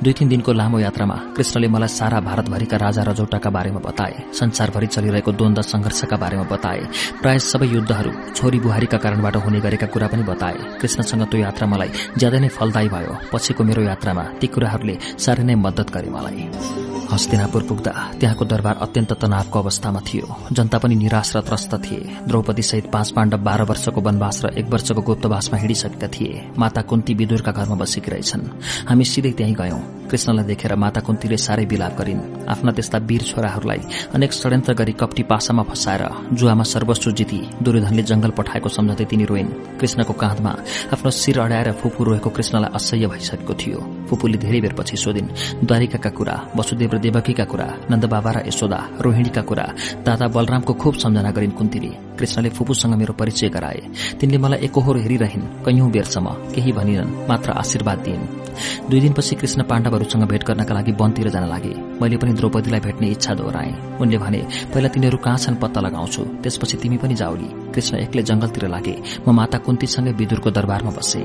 दुई 0.03 0.13
तीन 0.13 0.27
दिनको 0.29 0.53
लामो 0.53 0.79
यात्रामा 0.79 1.15
कृष्णले 1.35 1.67
मलाई 1.67 1.87
सारा 1.89 2.19
भारतभरिका 2.19 2.77
राजा 2.77 3.01
रजौटाका 3.03 3.49
बारेमा 3.49 3.79
बताए 3.79 4.15
संसारभरि 4.33 4.87
चलिरहेको 4.87 5.31
द्वन्द 5.31 5.59
संघर्षका 5.61 6.17
बारेमा 6.17 6.43
बताए 6.47 6.81
प्राय 7.21 7.39
सबै 7.39 7.67
युद्धहरू 7.67 8.11
छोरी 8.35 8.59
बुहारीका 8.59 8.97
कारणबाट 8.97 9.35
हुने 9.43 9.59
गरेका 9.59 9.87
कुरा 9.87 10.07
पनि 10.07 10.23
बताए। 10.23 10.79
कृष्णसँग 10.81 11.23
त्यो 11.27 11.39
यात्रा 11.39 11.67
मलाई 11.67 11.89
ज्यादै 12.17 12.39
नै 12.39 12.49
फलदायी 12.49 12.89
भयो। 12.89 13.13
पछिको 13.33 13.63
मेरो 13.63 13.81
यात्रामा 13.83 14.23
ती 14.39 14.47
कुराहरूले 14.47 14.95
साह्रै 15.19 15.43
नै 15.43 15.55
मद्दत 15.55 15.87
गरे 15.91 16.09
मलाई। 16.09 16.49
हस्तिनापुर 17.07 17.63
पुग्दा 17.63 17.91
त्यहाँको 18.19 18.45
दरबार 18.45 18.75
अत्यन्त 18.83 19.11
तनावको 19.21 19.56
अवस्थामा 19.57 20.01
थियो। 20.07 20.27
जनता 20.51 20.77
पनि 20.77 20.95
निराश 20.95 21.35
र 21.35 21.41
त्रस्त 21.41 21.73
थिए। 21.85 22.27
द्रौपदी 22.27 22.61
सहित 22.61 22.85
पाँच 22.91 23.11
पाण्डव 23.11 23.37
बाह्र 23.37 23.63
वर्षको 23.63 24.01
वनवास 24.01 24.41
र 24.45 24.53
एक 24.57 24.65
वर्षको 24.69 25.01
गुप्तवासमा 25.01 25.57
हिँडिसकेका 25.57 26.07
थिए। 26.07 26.43
माता 26.57 26.81
कुन्ती 26.81 27.13
विदुरका 27.13 27.51
घरमा 27.51 27.75
बसेकी 27.75 28.11
रहेछन्। 28.11 28.43
हामी 28.89 29.05
सिधै 29.05 29.31
त्यहीँ 29.31 29.55
गयौं। 29.55 29.81
कृष्णलाई 30.07 30.45
देखेर 30.45 30.75
माता 30.75 31.01
कुन्तीले 31.01 31.37
साह्रै 31.37 31.65
विलाप 31.65 31.93
गरिन्। 31.97 32.21
आफ्ना 32.47 32.71
त्यस्ता 32.71 32.97
वीर 32.97 33.21
छोराहरूलाई 33.21 33.81
अनेक 34.15 34.31
षड्यन्त्र 34.33 34.73
गरी 34.73 34.93
कप्टी 34.95 35.23
पासामा 35.23 35.63
फसाएर 35.63 36.03
जुवामा 36.31 36.63
सर्वस्व 36.63 37.11
जिती 37.11 37.39
दुर्योधनले 37.59 38.03
जंगल 38.03 38.31
पठाएको 38.31 38.69
सम्झँदै 38.69 39.05
तिनी 39.05 39.25
रोइन्। 39.25 39.51
कृष्णको 39.79 40.13
काँधमा 40.13 40.51
आफ्नो 40.95 41.11
शिर 41.11 41.39
अडाएर 41.39 41.71
फुपू 41.75 42.03
रोएको 42.03 42.29
कृष्णलाई 42.29 42.71
असह्य 42.71 43.07
भइसकेको 43.07 43.53
थियो। 43.53 43.79
फुपूले 44.07 44.37
धेरै 44.37 44.59
बेरपछि 44.61 44.97
सोधिन् 44.97 45.65
द्वारिकाका 45.67 46.09
कुरा 46.09 46.35
वसुदेव 46.55 46.91
र 46.95 46.97
देवकीका 47.03 47.45
कुरा 47.51 47.67
नन्दबाबा 47.91 48.31
र 48.31 48.37
यशोदा 48.47 48.79
रोहिणीका 49.03 49.41
कुरा। 49.47 49.67
दादा 50.05 50.27
बलरामको 50.27 50.73
खूब 50.73 50.95
सम्झना 50.95 51.31
गरिन् 51.31 51.51
कुन्तीले। 51.51 51.91
कृष्णले 52.17 52.49
फुपूसँग 52.49 52.93
मेरो 52.93 53.13
परिचय 53.13 53.49
गराए। 53.49 53.81
तिनले 54.19 54.37
मलाई 54.37 54.59
एकहोरो 54.59 54.99
हेरिरहन् 54.99 55.65
कैयौं 55.65 55.91
बेरसम्म? 55.91 56.29
केही 56.29 56.71
भनिनन् 56.71 57.29
मात्र 57.29 57.51
आशीर्वाद 57.51 57.99
दिइन्। 57.99 58.25
दुई 58.89 58.99
दिनपछि 58.99 59.35
कृष्ण 59.35 59.63
पाण्डवहरूसँग 59.63 60.23
भेट 60.23 60.43
गर्नका 60.43 60.73
लागि 60.73 60.91
वनतिर 60.91 61.29
जान 61.29 61.49
लागे। 61.49 61.73
मैले 62.01 62.17
पनि 62.17 62.33
द्रौपदीलाई 62.33 62.79
भेट्ने 62.79 63.07
इच्छा 63.07 63.33
दोहोऱ्याए। 63.33 63.97
उनले 64.01 64.17
भने 64.17 64.41
पहिला 64.73 64.89
तिनीहरू 64.89 65.17
कहाँ 65.17 65.37
छन् 65.37 65.55
पत्ता 65.55 65.81
लगाउँछु? 65.81 66.23
त्यसपछि 66.23 66.77
तिमी 66.77 66.97
पनि 66.97 67.15
जाउली। 67.15 67.49
कृष्ण 67.71 67.97
एक्लै 67.97 68.23
जंगलतिर 68.23 68.67
लागे। 68.67 68.95
म 69.27 69.31
माता 69.31 69.57
कुन्तीसँगै 69.57 70.11
विदुरको 70.11 70.49
दरबारमा 70.51 70.91
बसे। 70.91 71.21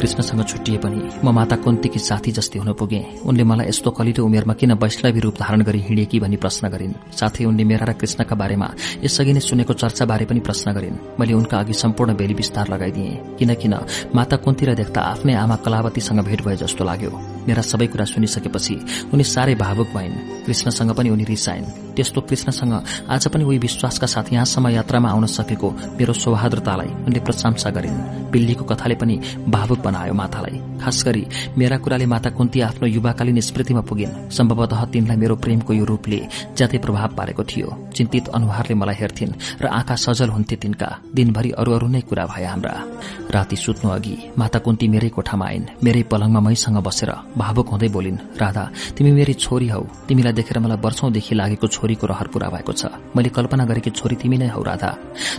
कृष्णसँग 0.00 0.42
छुट्टिए 0.44 0.78
पनि 0.78 1.00
म 1.24 1.30
माता 1.32 1.56
कुन्तीकी 1.56 1.98
साथी 1.98 2.32
जस्तै 2.32 2.58
हुन 2.58 2.72
पुगे। 2.72 3.00
उनले 3.24 3.44
मलाई 3.44 3.68
यस्तो 3.68 3.90
कलिलो 3.90 4.24
उमेरमा 4.24 4.54
किन 4.54 4.72
वैष्णवी 4.74 5.20
रूप 5.20 5.34
धारण 5.40 5.62
गरी 5.62 5.80
हिँडेकी 5.80 6.20
भनी 6.20 6.36
प्रश्न 6.36 6.68
गरिन्। 6.68 6.94
साथै 7.12 7.44
उनले 7.44 7.64
मेरा 7.64 7.86
र 7.86 7.92
कृष्णका 7.94 8.34
बारेमा 8.34 8.68
यसअघि 9.04 9.32
नै 9.32 9.40
सुनेको 9.40 9.72
चर्चा 9.72 10.04
बारे 10.04 10.24
पनि 10.24 10.40
प्रश्न 10.40 10.72
गरिन्। 10.72 10.98
मैले 11.20 11.32
उनका 11.32 11.58
अघि 11.58 11.72
सम्पूर्ण 11.74 12.16
बेली 12.16 12.34
विस्तार 12.34 12.68
लगाइदिए। 12.68 13.38
किनकिन 13.38 13.74
माता 14.14 14.36
कुन्तीलाई 14.36 14.76
देख्दा 14.76 15.00
आफ्नै 15.00 15.34
आमा 15.34 15.56
कलावतीसँग 15.64 16.20
भेट 16.20 16.42
भए 16.42 16.56
जस्तो 16.56 16.84
लाग्यो। 16.84 17.33
मेरा 17.48 17.62
सबै 17.62 17.86
कुरा 17.86 18.04
सुनिसकेपछि 18.04 18.74
उनी 19.12 19.24
साह्रै 19.24 19.54
भावुक 19.54 19.88
भइन्। 19.94 20.44
कृष्णसँग 20.46 20.90
पनि 20.90 21.08
उनी 21.10 21.24
रिसाइन्। 21.24 21.94
त्यस्तो 21.94 22.20
कृष्णसँग 22.20 22.74
आज 23.08 23.28
पनि 23.28 23.44
उही 23.44 23.58
विश्वासका 23.58 24.06
साथ 24.06 24.32
यहाँसम्म 24.32 24.68
यात्रामा 24.68 25.08
आउन 25.10 25.26
सकेको 25.26 25.70
मेरो 25.70 26.12
सौहार्द्रतालाई 26.12 26.88
उनले 27.06 27.20
प्रशंसा 27.20 27.70
गरिन्। 27.70 28.30
पिल्लीको 28.32 28.64
कथाले 28.64 28.94
पनि 28.94 29.20
भावुक 29.48 29.78
बनायो 29.78 30.14
मातालाई। 30.14 30.58
खास 30.82 31.04
गरी 31.06 31.26
मेरा 31.58 31.78
कुराले 31.78 32.06
माता 32.06 32.30
कुन्ती 32.30 32.60
आफ्नो 32.60 32.88
युवाकालीन 32.88 33.40
स्मृतिमा 33.40 33.80
पुगिन्। 33.80 34.30
सम्भवतः 34.30 34.84
तिनलाई 34.84 35.16
मेरो 35.16 35.36
प्रेमको 35.36 35.72
यो 35.72 35.84
रूपले 35.84 36.20
ज्यादै 36.56 36.78
प्रभाव 36.78 37.14
पारेको 37.14 37.44
थियो। 37.44 37.68
चिन्तित 37.94 38.28
अनुहारले 38.28 38.74
मलाई 38.74 38.94
हेर्थिन् 38.98 39.62
र 39.62 39.66
आँखा 39.66 39.94
सजल 39.94 40.28
हुन्थे 40.28 40.56
तिनका। 40.56 40.88
दिनभरि 41.14 41.50
अरू 41.50 41.72
अरू 41.72 41.88
नै 41.88 42.00
कुरा 42.00 42.26
भए 42.26 42.44
हाम्रा। 42.44 42.74
राति 43.30 43.56
सुत्नु 43.56 43.90
अघि 43.90 44.16
माता 44.38 44.58
कुन्ती 44.58 44.88
मेरै 44.88 45.08
कोठामा 45.08 45.46
आइन्। 45.46 45.64
मेरै 45.84 46.02
पलङमा 46.02 46.40
मैसँग 46.40 46.82
बसेर 46.82 47.10
भावुक 47.38 47.68
हुँदै 47.68 47.88
बोलिन् 47.88 48.18
राधा 48.38 48.64
तिमी 48.96 49.10
मेरी 49.12 49.34
छोरी 49.34 49.68
हौ। 49.68 49.82
तिमीलाई 50.08 50.32
देखेर 50.32 50.58
मलाई 50.58 50.78
वर्षौंदेखि 50.78 51.34
लागेको 51.34 51.66
छोरीको 51.66 52.06
रहर 52.06 52.26
पूरा 52.30 52.48
भएको 52.48 52.72
छ। 52.72 52.86
मैले 53.16 53.28
कल्पना 53.28 53.64
गरेकी 53.64 53.90
छोरी 53.90 54.16
तिमी 54.16 54.38
नै 54.38 54.48
हौ 54.54 54.62
राधा। 54.62 54.90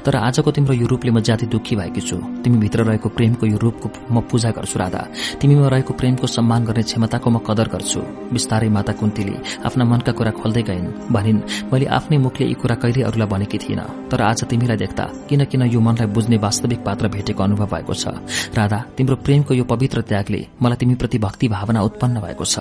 तर 0.06 0.15
आजको 0.17 0.51
तिम्रो 0.51 0.74
यो 0.76 0.85
रूपले 0.88 1.11
म 1.11 1.19
ज्यादै 1.19 1.47
दुखी 1.47 1.76
भएकी 1.76 2.01
छु। 2.01 2.17
तिमी 2.44 2.58
भित्र 2.60 2.83
रहेको 2.83 3.10
प्रेमको 3.10 3.45
यो 3.47 3.58
रूपको 3.58 3.88
म 4.11 4.22
पूजा 4.28 4.51
गर्छु 4.51 4.79
राधा। 4.79 5.01
तिमीमा 5.40 5.67
रहेको 5.67 5.94
प्रेमको 5.94 6.28
सम्मान 6.28 6.65
गर्ने 6.65 6.83
क्षमताको 6.83 7.29
म 7.29 7.38
कदर 7.47 7.67
गर्छु। 7.72 7.99
बिस्तारै 8.33 8.69
माता 8.69 8.94
कुन्तीले 8.99 9.63
आफ्ना 9.63 9.83
मनका 9.85 10.11
कुरा 10.11 10.31
खोल्दै 10.35 10.63
गइन्। 10.67 10.88
भनिन् 11.15 11.40
मैले 11.72 11.85
आफ्नै 11.88 12.17
मुखले 12.17 12.45
यी 12.47 12.56
कुरा 12.60 12.76
कहिले 12.76 13.01
अरूलाई 13.08 13.28
भनेकी 13.28 13.58
थिइन। 13.58 13.81
तर 14.11 14.22
आज 14.22 14.44
तिमीलाई 14.45 14.78
देख्दा 14.78 15.06
किन 15.29 15.45
किन 15.45 15.61
यो 15.72 15.79
मनलाई 15.79 16.08
बुझ्ने 16.11 16.38
वास्तविक 16.38 16.79
पात्र 16.83 17.08
भेटेको 17.08 17.44
अनुभव 17.44 17.67
भएको 17.72 17.94
छ। 17.94 18.06
राधा 18.53 18.79
तिम्रो 18.97 19.15
प्रेमको 19.15 19.53
यो 19.53 19.63
पवित्र 19.63 20.01
त्यागले 20.01 20.42
मलाई 20.61 20.78
तिमीप्रति 20.78 21.17
भक्ति 21.17 21.47
भावना 21.47 21.79
उत्पन्न 21.88 22.16
भएको 22.22 22.46
छ। 22.46 22.56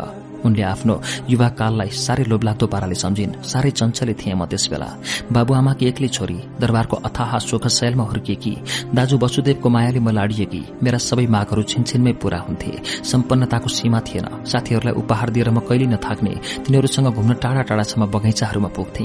उनले 0.45 0.63
आफ्नो 0.63 0.95
युवा 1.33 1.49
काललाई 1.57 1.91
साह्रै 1.97 2.25
लोभलाग्दो 2.29 2.67
पाराले 2.69 2.95
सम्झिन् 2.95 3.33
साह्रै 3.43 3.71
चञ्चले 3.71 4.15
थिए 4.21 4.35
म 4.37 4.45
त्यसबेला। 4.45 4.89
बाबुआमाकी 5.33 5.85
एक्लै 5.89 6.09
छोरी 6.09 6.39
दरबारको 6.61 6.97
अथाह 7.09 7.33
शोक 7.49 7.65
शैलमा 7.69 8.05
हुर्किएकी 8.05 8.55
दाजु 8.93 9.17
वसुदेवको 9.25 9.69
मायाले 9.73 10.01
म 10.05 10.13
लाडिएकी 10.13 10.63
मेरा 10.85 10.99
सबै 11.01 11.27
मागहरू 11.27 11.63
छिनछिनमै 11.65 12.13
पूरा 12.21 12.39
हुन्थे। 12.45 12.73
सम्पन्नताको 13.03 13.69
सीमा 13.73 14.01
थिएन। 14.05 14.27
साथीहरूलाई 14.45 14.95
उपहार 15.01 15.29
दिएर 15.33 15.49
म 15.51 15.65
कहिले 15.65 15.87
नथाक्ने 15.97 16.33
तिनीहरूसँग 16.65 17.09
घुम्न 17.09 17.33
टाढा 17.41 17.63
टाढासम्म 17.65 18.05
बगैँचाहरूमा 18.13 18.69
पुग्थे। 18.77 19.05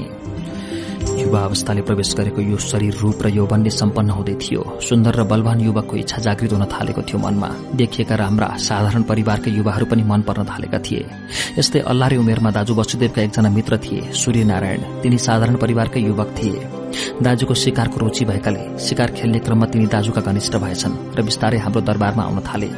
युवा 1.00 1.40
अवस्थाले 1.40 1.82
प्रवेश 1.82 2.14
गरेको 2.14 2.40
यो 2.42 2.56
शरीर 2.56 2.94
रूप 3.00 3.22
र 3.22 3.28
यौवनले 3.28 3.70
सम्पन्न 3.70 4.10
हुँदै 4.10 4.34
थियो। 4.42 4.62
सुन्दर 4.80 5.14
र 5.14 5.24
बलवान 5.24 5.60
युवकको 5.60 5.96
इच्छा 5.96 6.18
जागृत 6.26 6.52
हुन 6.52 6.64
थालेको 6.66 7.02
थियो 7.02 7.18
मनमा। 7.18 7.48
देखिएका 7.74 8.14
राम्रा 8.14 8.48
साधारण 8.58 9.02
परिवारका 9.02 9.50
युवाहरू 9.50 9.86
पनि 9.86 10.02
मन 10.02 10.20
पर्न 10.28 10.44
थालेका 10.44 10.78
थिए। 10.78 11.04
यस्तै 11.58 11.80
अल्लारे 11.86 12.16
उमेरमा 12.16 12.50
दाजु 12.50 12.74
वसुदेवका 12.74 13.22
एकजना 13.22 13.48
मित्र 13.48 13.78
थिए 13.78 14.12
सूर्यनारायण। 14.12 14.82
तिनी 15.02 15.18
साधारण 15.18 15.56
परिवारकै 15.56 16.00
युवक 16.00 16.30
थिए। 16.38 16.60
दाजुको 17.22 17.54
शिकारको 17.54 17.96
रुचि 18.00 18.24
भएकाले 18.24 18.62
शिकार 18.78 19.10
खेल्ने 19.16 19.38
क्रममा 19.38 19.66
तिनी 19.72 19.86
दाजुका 19.86 20.20
घनिष्ठ 20.20 20.56
भएछन् 20.56 21.16
र 21.16 21.22
बिस्तारै 21.22 21.58
हाम्रो 21.58 21.80
दरबारमा 21.80 22.22
आउन 22.22 22.40
थाले। 22.42 22.70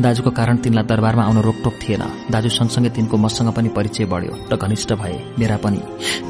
दाजुको 0.00 0.30
कारण 0.30 0.56
तिनलाई 0.62 0.84
दरबारमा 0.84 1.22
आउन 1.24 1.38
रोकटोक 1.42 1.74
थिएन। 1.82 2.02
दाजु 2.30 2.48
सँगसँगै 2.48 2.90
तिनको 2.96 3.16
मसँग 3.16 3.50
पनि 3.56 3.68
परिचय 3.72 4.04
बढ्यो 4.04 4.32
र 4.52 4.56
घनिष्ठ 4.56 4.92
भए। 4.92 5.16
मेरा 5.38 5.56
पनि। 5.56 5.80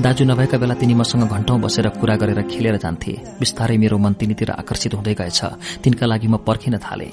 दाजु 0.01 0.25
नभएका 0.25 0.59
बेला 0.59 0.75
तिनी 0.75 0.95
मसँग 0.95 1.26
घण्टौं 1.27 1.61
बसेर 1.61 1.89
कुरा 2.01 2.17
गरेर 2.17 2.41
खेलेर 2.49 2.77
जान्थे। 2.77 3.13
बिस्तारै 3.41 3.77
मेरो 3.77 3.99
मन 3.99 4.13
तिनीतिर 4.15 4.51
आकर्षित 4.53 4.95
हुँदै 4.95 5.15
गएछ। 5.15 5.41
तिनका 5.83 6.07
लागि 6.07 6.29
म 6.29 6.37
पर्खिन 6.47 6.79
थाले। 6.79 7.09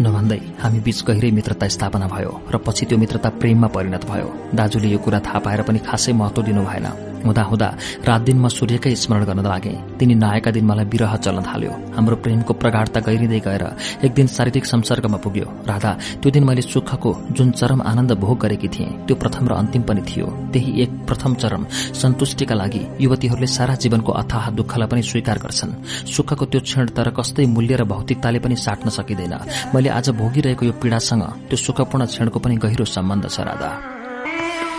नभन्दै 0.00 0.40
हामी 0.62 0.80
बीच 0.80 0.98
गहिरै 1.04 1.30
मित्रता 1.30 1.68
स्थापना 1.68 2.06
भयो 2.08 2.32
र 2.52 2.56
पछि 2.64 2.86
त्यो 2.86 2.98
मित्रता 2.98 3.28
प्रेममा 3.40 3.68
परिणत 3.74 4.04
भयो। 4.10 4.28
दाजुले 4.54 4.88
यो 4.88 4.98
कुरा 4.98 5.20
थाहा 5.20 5.38
पाएर 5.44 5.62
पनि 5.68 5.78
खासै 5.84 6.12
महत्व 6.12 6.42
दिनु 6.42 6.62
भएन 6.64 7.09
हुँदा 7.24 7.42
हुँदा 7.42 7.68
रात 8.06 8.20
दिन 8.22 8.38
म 8.40 8.48
सूर्यकै 8.48 8.94
स्मरण 8.94 9.24
गर्न 9.24 9.40
लागे। 9.46 9.74
तिनी 9.98 10.14
नआएका 10.14 10.50
दिन 10.50 10.64
मलाई 10.64 10.84
विरह 10.92 11.16
चल्न 11.16 11.42
थाल्यो। 11.42 11.72
हाम्रो 11.96 12.16
प्रेमको 12.16 12.52
प्रगाढता 12.54 13.00
गहिरिँदै 13.00 13.40
गएर 13.40 13.64
एक 14.04 14.12
दिन 14.14 14.26
शारीरिक 14.26 14.64
संसर्गमा 14.66 15.18
पुग्यो। 15.24 15.46
राधा 15.68 15.90
त्यो 16.22 16.30
दिन 16.30 16.44
मैले 16.44 16.62
सुखको 16.62 17.10
जुन 17.32 17.50
चरम 17.52 17.80
आनन्द 17.82 18.12
भोग 18.20 18.38
गरेकी 18.40 18.68
थिएँ 18.68 18.90
त्यो 19.06 19.16
प्रथम 19.16 19.48
र 19.48 19.52
अन्तिम 19.60 19.82
पनि 19.82 20.02
थियो। 20.08 20.26
त्यही 20.52 20.70
एक 20.82 20.90
प्रथम 21.06 21.34
चरम 21.34 21.62
सन्तुष्टिका 22.00 22.54
लागि 22.54 22.82
युवतीहरूले 23.00 23.46
सारा 23.48 23.74
जीवनको 23.82 24.12
अथाह 24.12 24.50
दुःखलाई 24.56 24.88
पनि 24.88 25.02
स्वीकार 25.02 25.38
गर्छन्। 25.38 25.72
सुखको 26.08 26.44
त्यो 26.46 26.60
क्षण 26.60 26.86
तर 26.96 27.10
कस्तै 27.10 27.46
मूल्य 27.46 27.76
र 27.76 27.84
भौतिकताले 27.84 28.38
पनि 28.38 28.56
साट्न 28.56 28.90
सकिँदैन। 28.90 29.34
मैले 29.74 29.88
आज 29.88 30.10
भोगिरहेको 30.16 30.66
यो 30.66 30.72
पीड़ासँग 30.72 31.22
त्यो 31.48 31.56
सुखपूर्ण 31.56 32.06
क्षणको 32.06 32.38
पनि 32.40 32.56
गहिरो 32.56 32.84
सम्बन्ध 32.86 33.28
छ 33.28 33.40
राधा। 33.40 33.99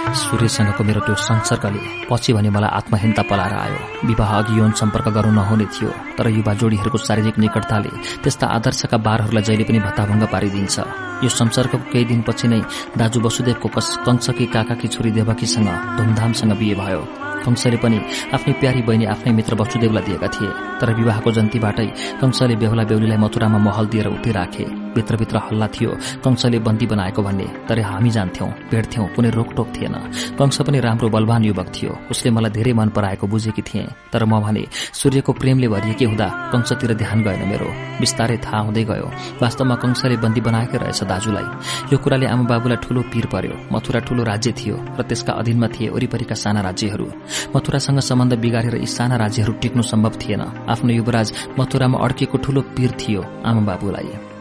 सूर्यसँगको 0.01 0.83
मेरो 0.83 1.01
त्यो 1.05 1.15
संसर्गले 1.15 1.81
पछि 2.09 2.33
भने 2.33 2.49
मलाई 2.49 2.69
आत्महीनता 2.79 3.23
पलाएर 3.29 3.53
आयो। 3.53 3.79
विवाह 4.07 4.31
अघि 4.37 4.59
यौन 4.59 4.71
सम्पर्क 4.81 5.07
गर्नु 5.15 5.31
नहुने 5.31 5.65
थियो 5.73 5.89
तर 6.17 6.27
युवा 6.37 6.53
जोडीहरूको 6.59 6.97
शारीरिक 6.97 7.37
निकटताले 7.39 7.91
त्यस्ता 8.23 8.45
आदर्शका 8.57 8.97
बारहरूलाई 9.07 9.43
जहिले 9.47 9.63
पनि 9.63 9.79
भत्ताभङ्ग 9.79 10.23
पारिदिन्छ। 10.33 10.75
यो 11.23 11.29
संसर्गको 11.29 11.77
केही 11.91 12.05
दिनपछि 12.11 12.47
नै 12.47 12.61
दाजु 12.99 13.19
वसुदेवको 13.21 13.67
कंसकी 14.05 14.45
काकाकी 14.53 14.87
छोरी 14.93 15.11
देवकीसँग 15.17 15.69
धुमधामसँग 15.97 16.53
बिहे 16.59 16.75
भयो। 16.81 17.30
कंसले 17.43 17.77
पनि 17.83 17.97
आफ्नै 18.33 18.53
प्यारी 18.61 18.81
बहिनी 18.87 19.05
आफ्नै 19.13 19.31
मित्र 19.33 19.53
वसुदेवलाई 19.55 20.03
दिएका 20.07 20.27
थिए। 20.35 20.51
तर 20.79 20.89
विवाहको 20.97 21.29
जन्तीबाटै 21.31 21.87
कंसले 22.21 22.55
बेहुला 22.61 22.83
बेहुलीलाई 22.89 23.17
मथुरामा 23.17 23.57
महल 23.57 23.85
दिएर 23.87 24.07
उठे 24.07 24.31
राखे। 24.31 24.65
भित्रभित्र 24.91 25.37
हल्ला 25.37 25.67
थियो 25.67 25.91
कंसले 26.23 26.59
बन्दी 26.59 26.85
बनाएको 26.85 27.21
भन्ने। 27.23 27.47
तर 27.67 27.79
हामी 27.79 28.09
जान्थ्यौं 28.11 28.49
भेट्थ्यौं 28.71 29.05
कुनै 29.15 29.29
रोकटोक 29.31 29.67
थिएन। 29.75 29.95
कंस 30.39 30.57
पनि 30.67 30.79
राम्रो 30.79 31.07
बलवान 31.09 31.43
युवक 31.43 31.67
थियो। 31.71 31.91
उसले 32.11 32.29
मलाई 32.31 32.51
धेरै 32.51 32.73
मन 32.73 32.89
पराएको 32.89 33.27
बुझेकी 33.27 33.61
थिए। 33.61 33.85
तर 34.11 34.25
म 34.25 34.41
भने 34.41 34.63
सूर्यको 34.71 35.31
प्रेमले 35.31 35.67
भरिएकी 35.67 36.05
हुँदा 36.05 36.27
कंसतिर 36.51 36.93
ध्यान 36.99 37.23
गएन 37.23 37.41
मेरो। 37.47 37.69
बिस्तारै 38.01 38.37
थाहा 38.43 38.59
हुँदै 38.67 38.83
गयो। 38.83 39.07
वास्तवमा 39.41 39.75
कंसले 39.75 40.17
बन्दी 40.17 40.41
बनाएकै 40.41 40.77
रहेछ 40.83 41.03
दाजुलाई। 41.07 41.47
यो 41.93 41.97
कुराले 41.97 42.25
आमा 42.27 42.43
बाबुलाई 42.51 42.77
ठूलो 42.83 43.01
पीर 43.11 43.25
पर्यो। 43.31 43.55
मथुरा 43.71 43.99
ठूलो 44.03 44.23
राज्य 44.23 44.51
थियो 44.59 44.75
र 44.75 45.01
त्यसका 45.07 45.31
अधीनमा 45.39 45.67
थिए 45.71 45.87
वरिपरिका 45.95 46.35
साना 46.35 46.61
राज्यहरू। 46.67 47.07
मथुरासँग 47.55 47.99
सम्बन्ध 47.99 48.33
बिगारेर 48.39 48.75
यी 48.75 48.87
साना 48.87 49.15
राज्यहरू 49.17 49.53
टिक्नु 49.61 49.83
सम्भव 49.83 50.13
थिएन। 50.21 50.41
आफ्नो 50.69 50.91
युवराज 50.93 51.33
मथुरामा 51.59 51.97
अड्किएको 51.99 52.37
ठूलो 52.37 52.61
पीर 52.75 52.91
थियो 52.99 53.21
आमा 53.45 53.61
बाबुलाई। 53.61 54.31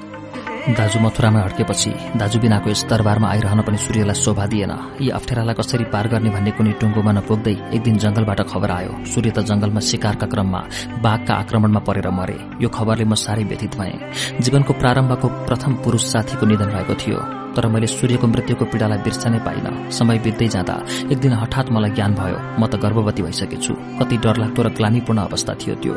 दाजु 0.61 0.99
मथुरामा 1.01 1.41
हड्केपछि 1.41 1.91
दाजु 2.21 2.39
बिनाको 2.39 2.71
यस 2.71 2.85
दरबारमा 2.85 3.29
आइरहन 3.29 3.61
पनि 3.65 3.79
सूर्यलाई 3.81 4.15
शोभा 4.15 4.47
दिएन। 4.47 4.73
यी 5.01 5.09
अप्ठ्यारालाई 5.09 5.55
कसरी 5.57 5.85
पार 5.89 6.09
गर्ने 6.13 6.31
भन्ने 6.31 6.51
कुनै 6.53 6.73
टुङ्गोमा 6.81 7.13
नपुग्दै 7.17 7.55
एक 7.75 7.83
दिन 7.83 7.97
जंगलबाट 7.97 8.41
खबर 8.45 8.71
आयो। 8.71 8.93
सूर्य 9.09 9.31
त 9.31 9.39
जंगलमा 9.49 9.81
शिकारका 9.81 10.27
क्रममा 10.29 10.61
बाघका 11.01 11.35
आक्रमणमा 11.35 11.81
परेर 11.81 12.09
मरे। 12.13 12.39
यो 12.61 12.69
खबरले 12.69 13.05
म 13.09 13.15
साह्रै 13.17 13.45
व्यथित 13.49 13.73
भए। 13.81 13.95
जीवनको 14.45 14.73
प्रारम्भको 14.77 15.29
प्रथम 15.49 15.73
पुरूष 15.81 16.05
साथीको 16.13 16.45
निधन 16.47 16.69
भएको 16.77 16.95
थियो। 17.01 17.19
तर 17.57 17.67
मैले 17.67 17.87
सूर्यको 17.87 18.27
मृत्युको 18.27 18.65
पीड़ालाई 18.73 18.99
बिर्सनै 19.07 19.39
पाइन। 19.47 19.67
समय 19.91 20.19
बित्दै 20.25 20.49
जाँदा 20.49 20.77
एक 21.13 21.19
दिन 21.19 21.33
हठात 21.33 21.67
मलाई 21.71 21.91
ज्ञान 21.91 22.13
भयो 22.15 22.39
म 22.59 22.67
त 22.67 22.77
गर्भवती 22.79 23.23
भइसकेछु। 23.23 23.73
कति 23.99 24.17
डरलाग्दो 24.25 24.61
र 24.63 24.69
ग्लानीपूर्ण 24.79 25.21
अवस्था 25.29 25.53
थियो 25.61 25.75
त्यो। 25.83 25.95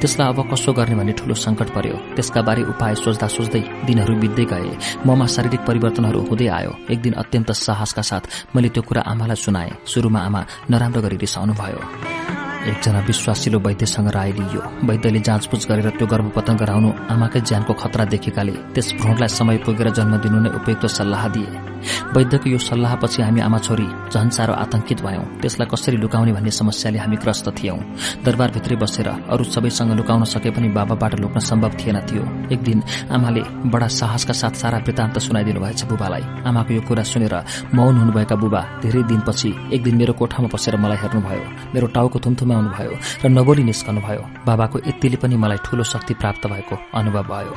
त्यसलाई 0.00 0.28
अब 0.28 0.38
कसो 0.50 0.72
गर्ने 0.72 0.94
भन्ने 0.98 1.12
ठूलो 1.18 1.34
संकट 1.36 1.68
पर्यो। 1.76 1.96
त्यसका 2.16 2.40
बारे 2.42 2.62
उपाय 2.72 2.94
सोच्दा 2.94 3.26
सोच्दै 3.26 3.62
दिनहरू 3.86 4.14
बित्दै 4.22 4.44
गए। 4.52 4.70
ममा 5.06 5.26
शारीरिक 5.26 5.62
परिवर्तनहरू 5.68 6.20
हुँदै 6.28 6.48
आयो। 6.58 6.72
एक 6.90 7.00
दिन 7.02 7.12
अत्यन्त 7.22 7.50
साहसका 7.56 8.02
साथ 8.02 8.24
मैले 8.54 8.68
त्यो 8.74 8.82
कुरा 8.82 9.02
आमालाई 9.02 9.36
सुनाए। 9.36 9.70
शुरूमा 9.86 10.20
आमा 10.20 10.40
नराम्रो 10.70 11.00
गरी 11.02 11.16
रिसाउनु 11.16 11.54
भयो 11.54 12.35
एकजना 12.66 13.00
विश्वासिलो 13.06 13.58
वैद्यसँग 13.66 14.08
राय 14.10 14.30
लिइयो। 14.38 14.62
वैद्यले 14.88 15.20
जाँचबुझ 15.20 15.62
गरेर 15.70 15.88
त्यो 15.98 16.06
गर्भपतन 16.06 16.56
गराउनु 16.62 16.90
आमाकै 17.14 17.40
ज्यानको 17.46 17.72
खतरा 17.72 18.04
देखेकाले 18.10 18.52
त्यस 18.74 18.88
भ्रूणलाई 19.00 19.30
समय 19.38 19.56
पुगेर 19.64 19.88
जन्म 19.94 20.16
दिनु 20.24 20.38
नै 20.42 20.50
उपयुक्त 20.58 20.86
सल्लाह 20.98 21.28
दिए। 21.34 21.50
वैद्यको 21.86 22.50
यो 22.50 22.58
सल्लाहपछि 22.58 23.22
हामी 23.22 23.40
आमा 23.40 23.58
छोरी 23.62 23.86
झन् 24.10 24.30
साह्रो 24.34 24.54
आतंकित 24.54 25.00
भयौं। 25.06 25.24
त्यसलाई 25.38 25.68
कसरी 25.70 25.96
लुकाउने 26.02 26.32
भन्ने 26.32 26.50
समस्याले 26.50 26.98
हामी 26.98 27.16
ग्रस्त 27.22 27.46
थियौं। 27.54 27.78
दरबारभित्रै 28.26 28.76
बसेर 28.82 29.08
अरू 29.30 29.44
सबैसँग 29.44 29.92
लुकाउन 29.94 30.24
सके 30.26 30.50
पनि 30.50 30.68
बाबाबाट 30.74 31.12
लुक्न 31.20 31.38
सम्भव 31.40 31.72
थिएन 31.78 31.98
थियो। 32.08 32.24
एक 32.50 32.60
दिन 32.66 32.82
आमाले 33.14 33.42
बडा 33.70 33.88
साहसका 33.98 34.34
साथ 34.34 34.54
सारा 34.58 34.78
वृत्तान्त 34.82 35.18
सुनाइदिनु 35.22 35.60
भएछ 35.60 35.84
बुबालाई। 35.86 36.24
आमाको 36.42 36.74
यो 36.74 36.82
कुरा 36.82 37.02
सुनेर 37.06 37.34
मौन 37.74 37.94
हुनुभएका 38.02 38.36
बुबा 38.42 38.62
धेरै 38.82 39.02
दिनपछि 39.06 39.50
एक 39.74 39.82
दिन 39.86 39.94
मेरो 39.96 40.12
कोठामा 40.18 40.48
बसेर 40.50 40.76
मलाई 40.82 40.98
हेर्नुभयो। 41.04 41.44
मेरो 41.74 41.86
टाउको 41.94 42.18
थुम्थुमाउनु 42.18 42.54
भयो 42.64 42.96
र 43.24 43.28
नबोली 43.28 43.64
निस्कनुभयो। 43.64 44.22
बाबाको 44.46 44.78
यतिले 44.88 45.16
पनि 45.16 45.36
मलाई 45.36 45.58
ठूलो 45.64 45.84
शक्ति 45.84 46.14
प्राप्त 46.14 46.46
भएको 46.46 46.76
अनुभव 46.94 47.22
भयो। 47.22 47.54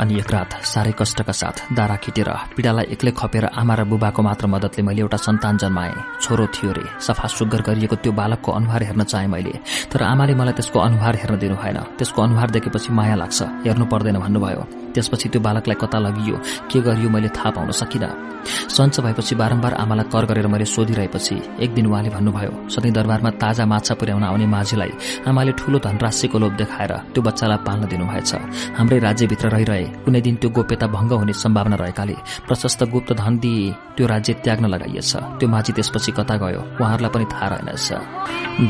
अनि 0.00 0.18
एक 0.18 0.30
रात 0.30 0.50
साह्रै 0.66 0.92
कष्टका 0.98 1.32
साथ 1.32 1.70
दारा 1.72 1.96
खिटेर 1.96 2.28
पीड़ालाई 2.58 2.84
एक्लै 2.84 3.12
खपेर 3.14 3.44
आमा 3.54 3.74
र 3.74 3.84
बुबाको 3.86 4.22
मात्र 4.22 4.46
मदतले 4.46 4.82
मैले 4.82 5.00
एउटा 5.00 5.16
सन्तान 5.16 5.56
जन्माए। 5.56 5.94
छोरो 6.20 6.46
थियो 6.50 6.72
रे। 6.72 6.84
सफा 6.98 7.28
सुग्घर 7.30 7.62
गरिएको 7.62 7.96
त्यो 8.02 8.12
बालकको 8.12 8.52
अनुहार 8.52 8.82
हेर्न 8.82 9.02
चाहे 9.06 9.26
मैले। 9.26 9.54
तर 9.92 10.02
आमाले 10.02 10.34
मलाई 10.34 10.52
त्यसको 10.58 10.78
अनुहार 10.80 11.14
हेर्न 11.16 11.38
दिनु 11.38 11.54
भएन। 11.54 11.78
त्यसको 11.98 12.22
अनुहार 12.22 12.50
देखेपछि 12.50 12.92
माया 12.92 13.14
लाग्छ। 13.14 13.42
हेर्नु 13.42 13.86
पर्दैन 13.86 14.18
भन्नुभयो। 14.18 14.83
त्यसपछि 14.94 15.28
त्यो 15.28 15.40
बालकलाई 15.40 15.76
कता 15.82 15.98
लगियो? 15.98 16.36
के 16.70 16.80
गरियो 16.80 17.08
मैले 17.10 17.28
थाहा 17.36 17.50
पाउन 17.50 17.70
सकिनँ। 17.72 18.12
सञ्च 18.44 19.00
भएपछि 19.00 19.34
बारम्बार 19.34 19.74
आमालाई 19.74 20.04
कर 20.12 20.24
गरेर 20.28 20.46
मैले 20.46 20.64
सोधिरहेपछि 20.64 21.36
एक 21.64 21.70
दिन 21.74 21.86
उहाँले 21.86 22.10
भन्नुभयो 22.12 22.68
सधैँ 22.68 22.92
दरबारमा 22.92 23.30
ताजा 23.40 23.64
माछा 23.64 23.94
पुर्याउन 23.96 24.24
आउने 24.24 24.46
माझीलाई 24.46 24.92
आमाले 25.28 25.52
ठूलो 25.56 25.78
धनराशिको 25.80 26.38
लोभ 26.38 26.52
देखाएर 26.60 26.92
त्यो 27.12 27.22
बच्चालाई 27.24 27.58
पाल्न 27.66 27.88
दिनुभएछ। 27.88 28.32
हाम्रै 28.76 28.98
राज्यभित्र 29.00 29.48
रहिरहे 29.48 29.84
कुनै 30.04 30.20
दिन 30.20 30.34
त्यो 30.36 30.50
गोप्यता 30.50 30.86
भंग 30.92 31.12
हुने 31.12 31.32
सम्भावना 31.32 31.76
रहेकाले 31.80 32.16
प्रशस्त 32.46 32.84
गुप्त 32.92 33.12
धन 33.16 33.38
दिए 33.40 33.72
त्यो 33.96 34.06
राज्य 34.06 34.32
त्याग्न 34.44 34.66
लगाइएछ। 34.68 35.12
त्यो 35.40 35.48
माझी 35.48 35.72
त्यसपछि 35.72 36.12
कता 36.12 36.36
गयो? 36.36 36.60
उहाँहरूलाई 36.80 37.10
पनि 37.14 37.24
थाहा 37.32 37.46
रहेनछ। 37.48 37.88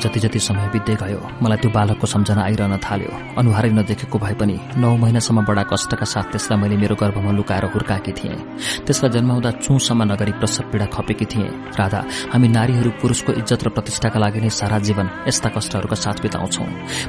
जति 0.02 0.18
जति 0.20 0.38
समय 0.38 0.68
बित्दै 0.72 0.94
गयो 1.02 1.20
मलाई 1.42 1.58
त्यो 1.58 1.70
बालकको 1.74 2.06
सम्झना 2.06 2.42
आइरहन 2.46 2.78
थाल्यो। 2.78 3.10
अनुहारै 3.38 3.70
नदेखेको 3.74 4.18
भए 4.18 4.34
पनि 4.38 4.56
नौ 4.78 4.96
महिनासम्म 5.02 5.44
बडा 5.44 5.62
कष्टका 5.72 6.06
साथ 6.14 6.26
त्यसलाई 6.32 6.58
मैले 6.62 6.76
मेरो 6.78 6.94
गर्भमा 6.94 7.30
लुकाएर 7.34 7.64
हुर्काएकी 7.74 8.12
थिएँ। 8.14 8.38
त्यसलाई 8.86 9.10
जन्माउँदा 9.14 9.50
चुसम्म 9.64 10.02
नगरी 10.12 10.32
प्रसव 10.38 10.64
पीड़ा 10.70 10.86
खपेकी 10.94 11.26
थिएँ। 11.26 11.50
राधा 11.74 12.00
हामी 12.32 12.48
नारीहरू 12.48 12.90
पुरूषको 13.02 13.32
इज्जत 13.40 13.60
र 13.64 13.68
प्रतिष्ठाका 13.74 14.18
लागि 14.20 14.40
नै 14.40 14.50
सारा 14.50 14.78
जीवन 14.78 15.06
यस्ता 15.28 15.48
कष्टहरूका 15.56 15.96
साथ 15.96 16.16
बिताउँछौ। 16.22 16.64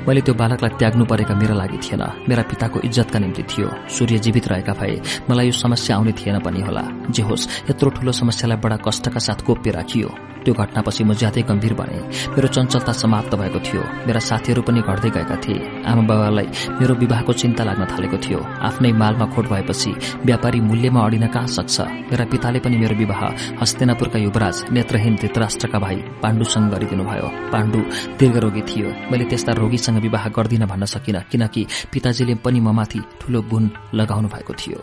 मैले 0.08 0.22
त्यो 0.26 0.34
बालकलाई 0.34 0.78
त्याग्नु 0.80 1.06
परेका 1.06 1.34
मेरा 1.36 1.56
लागि 1.56 1.78
थिएन। 1.86 2.04
मेरा 2.30 2.44
पिताको 2.50 2.80
इज्जतका 2.88 3.20
निम्ति 3.20 3.44
थियो। 3.46 3.70
सूर्य 3.90 4.18
जीवित 4.26 4.48
रहेका 4.48 4.74
भए 4.74 4.96
मलाई 5.30 5.46
यो 5.46 5.52
समस्या 5.54 5.96
आउने 5.96 6.12
थिएन 6.18 6.40
पनि 6.42 6.62
होला। 6.66 6.84
जे 7.12 7.22
होस् 7.22 7.70
यत्रो 7.70 7.90
ठूलो 7.96 8.12
समस्यालाई 8.12 8.58
बडा 8.58 8.78
कष्टका 8.86 9.20
साथ 9.20 9.40
गोप्य 9.46 9.72
राखियो। 9.72 10.10
त्यो 10.46 10.54
घटनापछि 10.54 11.04
म 11.04 11.14
ज्यादै 11.18 11.42
गम्भीर 11.50 11.74
बने। 11.74 11.98
मेरो 12.38 12.48
चञ्चलता 12.48 12.94
समाप्त 12.94 13.34
भएको 13.34 13.60
थियो। 13.66 13.82
मेरा 14.06 14.22
साथीहरू 14.22 14.62
पनि 14.62 14.82
घट्दै 14.86 15.10
गएका 15.10 15.38
थिए। 15.42 15.58
आमा 15.90 16.04
बाबालाई 16.06 16.48
मेरो 16.78 16.94
विवाहको 17.02 17.34
चिन्ता 17.34 17.64
लाग्न 17.66 17.84
थालेको 17.90 18.18
थियो। 18.22 18.40
आफ्नै 18.62 18.92
मालमा 18.96 19.26
खोट 19.34 19.46
भएपछि 19.50 19.92
व्यापारी 20.26 20.60
मूल्यमा 20.62 21.02
अडिन 21.06 21.28
कहाँ 21.28 21.48
सक्छ? 21.48 21.80
मेरा 22.12 22.26
पिताले 22.26 22.60
पनि 22.60 22.78
मेरो 22.78 22.96
विवाह 22.96 23.22
हस्तिनापुरका 23.62 24.20
युवराज 24.20 24.64
नेत्रहीन 24.72 25.16
धृतराष्ट्रका 25.16 25.80
भाइ 25.80 25.96
पाण्डुसँग 26.24 26.72
गरिदिनु 26.72 27.04
भयो 27.04 27.28
पाण्डु 27.52 27.80
दीर्घरोगी 28.20 28.62
थियो। 28.70 28.88
मैले 29.12 29.26
त्यस्ता 29.26 29.52
रोगीसँग 29.54 30.00
विवाह 30.02 30.28
गर्दिन 30.38 30.66
भन्न 30.66 30.86
सकिन 30.86 31.20
किनकि 31.32 31.66
पिताजीले 31.94 32.36
पनि 32.46 32.60
ममाथि 32.60 33.00
ठूलो 33.22 33.42
गुण 33.52 33.70
लगाउनु 33.94 34.28
भएको 34.28 34.54
थियो। 34.54 34.80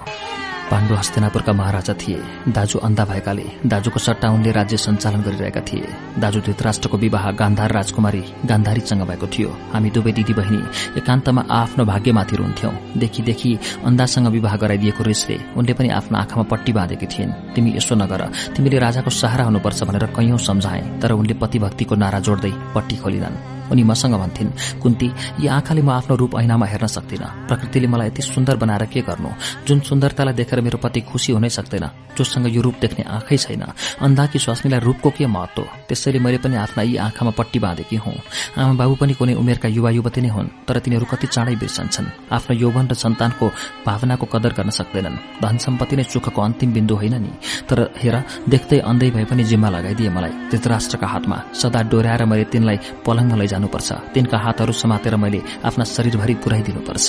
पाण्डु 0.72 0.94
हस्तिनापुरका 0.94 1.52
महाराजा 1.52 1.94
थिए। 2.00 2.18
दाजु 2.48 2.78
अन्धा 2.78 3.04
भएकाले 3.04 3.44
दाजुको 3.68 3.98
सट्टा 4.00 4.28
उनले 4.32 4.52
राज्य 4.52 4.76
सञ्चालन 4.76 5.20
गरिरहेका 5.22 5.60
थिए। 5.68 5.88
दाजु 6.16 6.40
धृतराष्ट्रको 6.40 6.96
विवाह 6.96 7.30
गान्धार 7.40 7.72
राजकुमारी 7.72 8.22
गान्धारीसँग 8.48 9.02
भएको 9.04 9.26
थियो। 9.28 9.50
हामी 9.72 9.90
दुवै 9.92 10.12
दिदी 10.12 10.32
बहिनी 10.32 10.62
एकान्तमा 10.96 11.44
आफ्नो 11.52 11.84
भाग्यमाथि 11.84 12.36
रुन्थ्यौं। 12.36 12.72
देखि 12.98 13.52
अन्धासँग 13.84 14.26
विवाह 14.32 14.56
गराइदिएको 14.56 15.02
रिसले 15.04 15.36
उनले 15.60 15.72
पनि 15.76 15.88
आफ्नो 15.92 16.18
आँखामा 16.18 16.44
पट्टी 16.48 16.72
बाँधेकी 16.72 17.06
थिइन्। 17.06 17.36
तिमी 17.54 17.76
यसो 17.76 17.94
नगर 17.94 18.22
तिमीले 18.56 18.78
राजाको 18.80 19.10
सहारा 19.12 19.44
हुनुपर्छ 19.44 19.82
भनेर 19.84 20.06
कैयौं 20.16 20.40
सम्झाए 20.40 20.82
तर 21.02 21.12
उनले 21.12 21.34
पतिभक्तिको 21.36 21.94
नारा 22.00 22.20
जोड्दै 22.24 22.52
पट्टी 22.74 22.96
खोलिनन्। 22.96 23.36
उनी 23.72 23.82
मसँग 23.82 24.14
भन्थिन् 24.14 24.50
कुन्ती 24.82 25.08
यी 25.40 25.46
आँखाले 25.48 25.82
म 25.82 25.90
आफ्नो 25.90 26.14
रूप 26.16 26.32
ऐनामा 26.38 26.66
हेर्न 26.66 26.86
सक्दिनँ। 26.86 27.48
प्रकृतिले 27.48 27.86
मलाई 27.88 28.06
यति 28.08 28.22
सुन्दर 28.22 28.56
बनाएर 28.56 28.84
के 28.92 29.00
गर्नु? 29.02 29.30
जुन 29.66 29.80
सुन्दरतालाई 29.80 30.34
देखेर 30.34 30.60
मेरो 30.60 30.78
पति 30.78 31.00
खुसी 31.08 31.32
हुनै 31.32 31.48
सक्दैन 31.48 31.86
जोसँग 32.16 32.46
यो 32.52 32.60
रूप 32.62 32.76
देख्ने 32.80 33.04
आँखै 33.08 33.36
छैन। 33.36 33.62
अन्धाकी 34.04 34.38
स्वास्नीलाई 34.38 34.80
रूपको 34.80 35.10
के 35.10 35.26
महत्व 35.26 35.62
त्यसैले 35.88 36.18
मैले 36.18 36.38
पनि 36.38 36.56
आफ्ना 36.56 36.82
यी 36.82 36.96
आँखामा 36.96 37.32
पट्टी 37.32 37.58
बाँधेकी 37.58 37.96
हुँ। 37.96 38.14
आमा 38.58 38.74
बाबु 38.76 38.94
पनि 39.00 39.14
कुनै 39.16 39.34
उमेरका 39.34 39.68
युवा 39.68 39.90
युवती 39.96 40.20
नै 40.20 40.28
हुन् 40.28 40.48
तर 40.68 40.78
तिनीहरू 40.84 41.06
कति 41.08 41.26
चाँडै 41.26 41.56
बिर्सन्छन्। 41.56 42.06
आफ्नो 42.32 42.52
यौवन 42.56 42.86
र 42.92 42.94
सन्तानको 42.94 43.46
भावनाको 43.86 44.26
कदर 44.28 44.52
गर्न 44.52 44.70
सक्दैनन्। 44.70 45.40
धन 45.40 45.56
सम्पत्ति 45.56 45.96
नै 45.96 46.04
सुखको 46.04 46.40
अन्तिम 46.42 46.72
बिन्दु 46.72 46.94
होइन 47.00 47.16
नि। 47.24 47.32
तर 47.68 47.78
हेर 47.96 48.16
देख्दै 48.48 48.78
अन्धै 48.84 49.10
भए 49.10 49.24
पनि 49.24 49.44
जिम्मा 49.44 49.68
लगाइदिए 49.72 50.10
मलाई 50.12 50.32
धृतराष्ट्रका 50.52 51.06
हातमा। 51.06 51.36
सदा 51.56 51.80
डोर्याएर 51.88 52.24
मैले 52.28 52.44
तिनलाई 52.52 52.78
पलङमा 53.06 53.36
लैजानुपर्छ 53.62 54.14
तिनका 54.14 54.38
हातहरू 54.38 54.72
समातेर 54.74 55.16
मैले 55.16 55.40
आफ्ना 55.64 55.84
शरीरभरि 55.86 56.34
पुर्याइदिनुपर्छ 56.34 57.06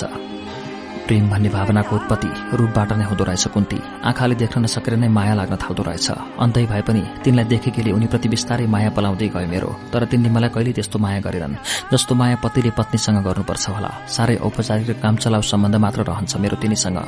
प्रेम 1.06 1.28
भन्ने 1.30 1.48
भावनाको 1.48 1.96
उत्पत्ति 1.96 2.28
रूपबाट 2.56 2.92
नै 2.96 3.04
हुँदो 3.04 3.24
रहेछ 3.24 3.44
कुन्ती। 3.52 3.78
आँखाले 4.08 4.34
देख्न 4.40 4.60
नसकेर 4.64 4.96
नै 4.96 5.08
माया 5.08 5.34
लाग्न 5.36 5.56
थाल्दो 5.60 5.82
रहेछ। 5.84 6.08
अन्तै 6.40 6.64
भए 6.64 6.80
पनि 6.80 7.02
तिनलाई 7.20 7.44
देखेकीले 7.44 7.92
उनीप्रति 7.92 8.28
बिस्तारै 8.32 8.66
माया 8.66 8.90
पलाउँदै 8.96 9.28
गयो 9.28 9.48
मेरो। 9.52 9.70
तर 9.92 10.04
तिनले 10.08 10.28
मलाई 10.32 10.50
कहिले 10.56 10.72
त्यस्तो 10.72 10.98
माया 10.98 11.20
गरेनन्। 11.20 11.60
जस्तो 11.92 12.12
माया 12.16 12.36
पतिले 12.40 12.70
पत्नीसँग 12.72 13.20
गर्नुपर्छ 13.20 13.64
होला। 13.68 13.90
साह्रै 14.08 14.36
औपचारिक 14.48 14.88
र 14.90 14.92
काम 15.04 15.14
चलाउ 15.20 15.42
सम्बन्ध 15.44 15.76
मात्र 15.76 16.00
रहन्छ 16.08 16.32
मेरो 16.40 16.56
तिनीसँग। 16.56 16.98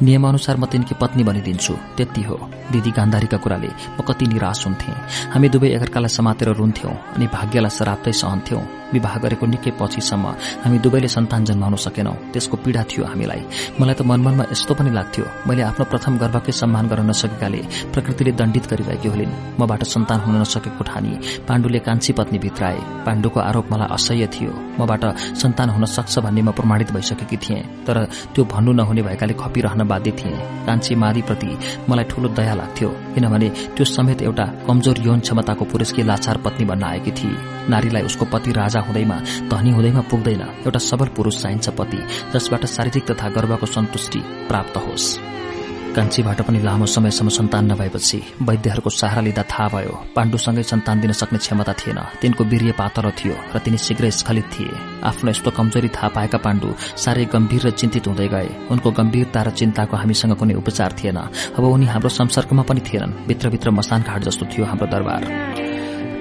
नियमअनुसार 0.00 0.56
म 0.56 0.64
तिनकी 0.72 0.94
पत्नी 0.96 1.22
बनिदिन्छु। 1.22 1.74
त्यति 1.96 2.22
हो। 2.24 2.36
दिदी 2.72 2.90
गान्धारीका 2.96 3.36
कुराले 3.36 3.68
म 3.68 4.00
कति 4.00 4.26
निराश 4.32 4.64
हुन्थे। 4.64 4.92
हामी 5.32 5.48
दुवै 5.52 5.68
एकअर्कालाई 5.76 6.08
समातेर 6.08 6.48
रुन्थ्यौं 6.56 6.94
अनि 7.20 7.26
भाग्यलाई 7.28 7.72
सराप्दै 7.76 8.12
सहन्थ्यौं। 8.16 8.64
विवाह 8.92 9.14
गरेको 9.24 9.46
निकै 9.46 9.72
पछिसम्म 9.80 10.24
हामी 10.64 10.78
दुवैले 10.84 11.08
सन्तान 11.08 11.44
जन्माउन 11.48 11.76
सकेनौं। 11.76 12.16
त्यसको 12.32 12.56
पीड़ा 12.60 12.82
थियो 12.84 13.04
हामीलाई। 13.08 13.41
मलाई 13.80 13.94
त 13.94 14.02
मनमनमा 14.10 14.44
यस्तो 14.52 14.72
पनि 14.74 14.90
लाग्थ्यो। 14.98 15.24
मैले 15.48 15.62
आफ्नो 15.70 15.84
प्रथम 15.92 16.12
गर्भकै 16.22 16.52
सम्मान 16.52 16.84
गर्न 16.90 17.08
नसकेकाले 17.10 17.60
प्रकृतिले 17.92 18.32
दण्डित 18.40 18.64
गरिरहेकी 18.70 19.08
होलिन् 19.12 19.34
मबाट 19.60 19.82
सन्तान 19.94 20.18
हुन 20.24 20.34
नसकेको 20.42 20.82
ठानी 20.90 21.12
पाण्डुले 21.48 21.78
कान्छी 21.86 22.12
पत्नी 22.18 22.38
भित्राए 22.44 22.78
पाण्डुको 23.06 23.38
आरोप 23.40 23.66
मलाई 23.72 23.88
असह्य 23.96 24.26
थियो। 24.34 24.52
मबाट 24.80 25.04
सन्तान 25.40 25.68
हुन 25.74 25.84
सक्छ 25.96 26.18
भन्ने 26.24 26.42
म 26.42 26.50
प्रमाणित 26.58 26.90
भइसकेकी 26.92 27.36
थिएँ 27.44 27.62
तर 27.86 27.96
त्यो 28.34 28.44
भन्नु 28.52 28.72
नहुने 28.72 29.02
भएकाले 29.02 29.34
खपिरहन 29.42 29.82
बाध्य 29.88 30.10
थिएँ। 30.18 30.36
कान्छी 30.66 30.94
मारीप्रति 31.02 31.50
मलाई 31.88 32.04
ठूलो 32.10 32.28
दया 32.38 32.54
लाग्थ्यो 32.54 32.88
किनभने 33.14 33.48
त्यो 33.76 33.84
समेत 33.86 34.22
एउटा 34.22 34.46
कमजोर 34.66 34.98
यौन 35.06 35.20
क्षमताको 35.20 35.64
पुरुषकी 35.72 36.02
लाचार 36.02 36.36
पत्नी 36.44 36.64
बन्न 36.64 36.82
आएकी 36.84 37.12
थिए। 37.18 37.36
नारीलाई 37.68 38.02
उसको 38.02 38.24
पति 38.24 38.52
राजा 38.52 38.80
हुँदैमा 38.80 39.18
धनी 39.50 39.70
हुँदैमा 39.70 40.00
पुग्दैन। 40.10 40.40
एउटा 40.40 40.78
सबल 40.80 41.08
पुरूष 41.16 41.42
चाहिन्छ 41.42 41.68
पति 41.78 42.00
जसबाट 42.34 42.66
शारीरिक 42.68 43.10
तथा 43.10 43.28
गर्वको 43.28 43.66
सन्तुष्टि 43.66 44.20
प्राप्त 44.48 44.76
होस्। 44.76 45.18
कान्छीबाट 45.92 46.40
पनि 46.42 46.58
लामो 46.62 46.86
समयसम्म 46.86 47.28
सन्तान 47.28 47.70
नभएपछि 47.72 48.22
वैद्यहरूको 48.42 48.90
सहारा 48.90 49.22
लिँदा 49.22 49.42
थाहा 49.42 49.68
भयो 49.68 49.92
पाण्डुसँगै 50.16 50.62
सन्तान 50.62 51.00
दिन 51.00 51.12
सक्ने 51.12 51.38
क्षमता 51.38 51.72
थिएन। 51.72 51.98
तिनको 52.20 52.44
वीर्य 52.44 52.72
पातलो 52.72 53.10
थियो 53.12 53.36
र 53.54 53.58
तिनी 53.60 53.76
शीघ्र 53.76 54.10
स्खलित 54.10 54.48
थिए। 54.54 54.72
आफ्नो 55.04 55.30
यस्तो 55.30 55.50
कमजोरी 55.52 55.88
थाहा 55.88 56.08
पाएका 56.08 56.38
पाण्डु 56.38 56.72
साह्रै 56.96 57.24
गम्भीर 57.28 57.66
र 57.66 57.70
चिन्तित 57.76 58.08
हुँदै 58.08 58.28
गए। 58.28 58.48
उनको 58.72 58.90
गम्भीरता 58.90 59.42
र 59.42 59.50
चिन्ताको 59.52 59.96
हामीसँग 59.96 60.32
कुनै 60.40 60.54
उपचार 60.54 60.96
थिएन। 60.96 61.18
अब 61.60 61.64
उनी 61.64 61.86
हाम्रो 61.86 62.08
संसर्गमा 62.08 62.62
पनि 62.64 62.80
थिएनन्। 62.80 63.28
भित्रभित्र 63.28 63.70
मसान 63.70 64.02
घाट 64.02 64.20
जस्तो 64.24 64.46
थियो 64.48 64.64
हाम्रो 64.64 64.86
दरबार। 64.88 65.71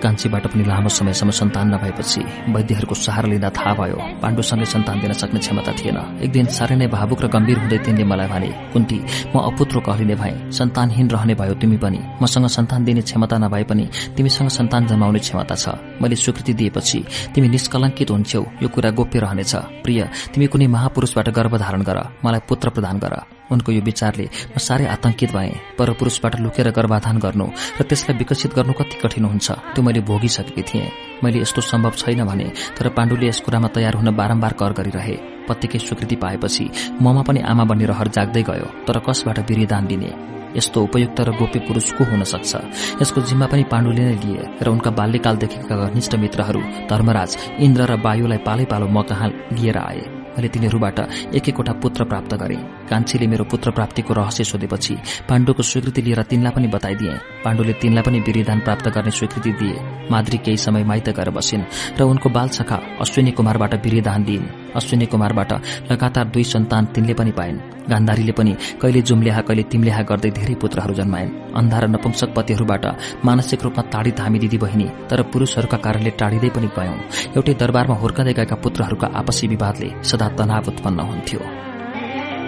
कान्छीबाट 0.04 0.46
पनि 0.52 0.64
लामो 0.66 0.90
समयसम्म 0.90 1.32
सन्तान 1.32 1.68
नभएपछि 1.74 2.22
वैद्यहरूको 2.54 2.96
सहारा 2.96 3.28
लिँदा 3.32 3.50
थाहा 3.58 3.74
भयो 3.80 3.98
पाण्डुसँगै 4.22 4.66
सन्तान 4.66 4.98
दिन 5.02 5.14
सक्ने 5.14 5.40
क्षमता 5.40 5.72
थिएन। 5.80 5.98
एक 6.24 6.32
दिन 6.32 6.46
साह्रै 6.58 6.76
नै 6.76 6.88
भावुक 6.88 7.22
र 7.22 7.28
गम्भीर 7.30 7.58
हुँदै 7.62 7.78
तिनले 7.86 8.04
मलाई 8.04 8.28
भने 8.28 8.50
कुन्ती 8.74 8.98
म 9.34 9.36
अपुत्र 9.50 9.80
कहलिने 9.88 10.16
भए 10.22 10.34
सन्तानहीन 10.52 11.08
रहने 11.10 11.34
भयो 11.42 11.54
तिमी 11.62 11.78
पनि। 11.78 12.00
मसँग 12.22 12.48
सन्तान 12.48 12.82
दिने 12.86 13.02
क्षमता 13.02 13.38
नभए 13.38 13.64
पनि 13.70 13.86
तिमीसँग 14.18 14.50
सन्तान 14.58 14.88
जन्माउने 14.90 15.20
क्षमता 15.20 15.56
छ। 15.56 15.66
मैले 16.02 16.16
स्वीकृति 16.16 16.54
दिएपछि 16.54 17.00
तिमी 17.34 17.48
निष्कलङ्कित 17.50 18.10
हुन्छौ। 18.12 18.42
यो 18.62 18.68
कुरा 18.70 18.90
गोप्य 18.98 19.20
रहनेछ। 19.20 19.54
प्रिय 19.84 20.02
तिमी 20.34 20.48
कुनै 20.48 20.68
महापुरूषबाट 20.68 21.30
गर्भधारण 21.30 21.82
गर। 21.82 21.98
मलाई 22.26 22.42
पुत्र 22.50 22.70
प्रदान 22.70 22.98
गर। 23.00 23.41
उनको 23.52 23.72
यो 23.72 23.82
विचारले 23.82 24.26
म 24.56 24.58
साह्रै 24.58 24.86
आतंकित 24.96 25.32
भएँ। 25.32 25.78
परपुरूषबाट 25.78 26.40
लुकेर 26.40 26.72
गर्भाधान 26.72 27.18
गर्नु 27.20 27.48
र 27.80 27.84
त्यसलाई 27.84 28.18
विकसित 28.18 28.52
गर्नु 28.56 28.74
कति 28.74 28.96
कठिन 29.04 29.26
हुन्छ 29.26 29.52
त्यो 29.76 29.82
मैले 29.84 30.02
भोगिसकेकी 30.08 30.64
थिएँ। 30.64 30.92
मैले 31.24 31.42
यस्तो 31.42 31.62
सम्भव 31.62 31.94
छैन 31.98 32.24
भने 32.26 32.48
तर 32.78 32.90
पाण्डुले 32.96 33.28
यस 33.28 33.40
कुरामा 33.46 33.68
तयार 33.76 33.94
हुन 33.96 34.16
बारम्बार 34.16 34.54
कर 34.60 34.74
गरिरहे। 34.74 35.16
पत्तिकै 35.50 35.80
स्वीकृति 35.80 36.16
पाएपछि 36.16 36.66
ममा 37.02 37.22
पनि 37.28 37.40
आमा 37.42 37.64
बन्ने 37.70 37.86
रहर 37.92 38.08
जाग्दै 38.16 38.44
गयो 38.44 38.68
तर 38.88 39.00
कसबाट 39.08 39.40
वीर्यदान 39.50 39.88
दिने? 39.88 40.12
यस्तो 40.52 40.82
उपयुक्त 40.84 41.20
र 41.22 41.32
गोप्य 41.32 41.60
पुरूष 41.68 41.92
को 41.96 42.04
हुन 42.04 42.24
सक्छ? 42.28 42.56
यसको 43.02 43.22
जिम्मा 43.24 43.48
पनि 43.48 43.64
पाण्डुले 43.72 44.04
नै 44.06 44.16
लिए 44.24 44.44
र 44.62 44.70
उनका 44.70 44.92
बाल्यकालदेखिका 44.92 45.76
घनिष्ठ 45.88 46.16
मित्रहरू 46.16 46.62
धर्मराज 46.92 47.38
इन्द्र 47.60 47.82
र 47.88 48.00
वायुलाई 48.06 48.42
पालै 48.48 48.66
पालो 48.68 48.88
म 48.88 49.02
कहाँ 49.02 49.30
लिएर 49.56 49.78
आए। 49.80 50.21
मैले 50.42 50.50
तिनीहरूबाट 50.50 51.00
एक 51.38 51.50
एकवटा 51.50 51.74
पुत्र 51.78 52.04
प्राप्त 52.04 52.34
गरे। 52.34 52.56
कान्छीले 52.90 53.28
मेरो 53.30 53.46
पुत्र 53.46 53.72
प्राप्तिको 53.72 54.14
रहस्य 54.14 54.44
सोधेपछि 54.44 54.96
पाण्डुको 55.30 55.62
स्वीकृति 55.62 56.02
लिएर 56.02 56.22
तिनलाई 56.26 56.52
पनि 56.52 56.68
बताइदिए। 56.68 57.14
पाण्डुले 57.46 57.74
तिनलाई 57.78 58.04
पनि 58.04 58.20
वीरदान 58.26 58.60
प्राप्त 58.66 58.88
गर्ने 58.90 59.12
स्वीकृति 59.12 59.52
दिए। 59.62 59.78
माद्री 60.10 60.38
केही 60.38 60.58
समय 60.58 60.84
माइत 60.84 61.10
गएर 61.14 61.30
बसिन् 61.30 61.70
र 61.94 62.02
उनको 62.04 62.30
बाल 62.34 62.50
सखा 62.50 62.82
अश्विनी 63.02 63.32
कुमारबाट 63.38 63.74
वीरदान 63.86 64.24
दिइन्। 64.26 64.71
अश्विनी 64.76 65.06
कुमारबाट 65.06 65.52
लगातार 65.92 66.26
दुई 66.34 66.44
सन्तान 66.44 66.86
तिनले 66.94 67.14
पनि 67.14 67.32
पाइन्। 67.32 67.58
गान्धारीले 67.90 68.32
पनि 68.32 68.54
कहिले 68.82 69.02
जुम्ल्याहा 69.02 69.42
कहिले 69.42 69.64
तिम्ल्याहा 69.72 70.02
गर्दै 70.10 70.32
धेरै 70.32 70.56
पुत्रहरू 70.56 70.94
जन्माइन्। 70.94 71.34
अन्धा 71.56 71.80
र 71.80 71.86
नपुंसक 71.88 72.30
पतिहरूबाट 72.36 72.86
मानसिक 73.26 73.64
रूपमा 73.64 73.84
ताडित 73.94 74.20
हामी 74.20 74.40
दिदी 74.40 74.58
बहिनी 74.58 74.88
तर 75.10 75.22
पुरूषहरूका 75.32 75.78
कारणले 75.78 76.12
टाढिँदै 76.20 76.50
पनि 76.56 76.70
गयौं। 76.78 76.98
एउटै 77.36 77.54
दरबारमा 77.62 77.96
हुर्कँदै 77.96 78.34
गएका 78.34 78.56
पुत्रहरूका 78.64 79.08
आपसी 79.20 79.48
विवादले 79.48 79.90
सदा 80.04 80.28
तनाव 80.38 80.70
उत्पन्न 80.72 81.00
हुन्थ्यो। 81.10 81.71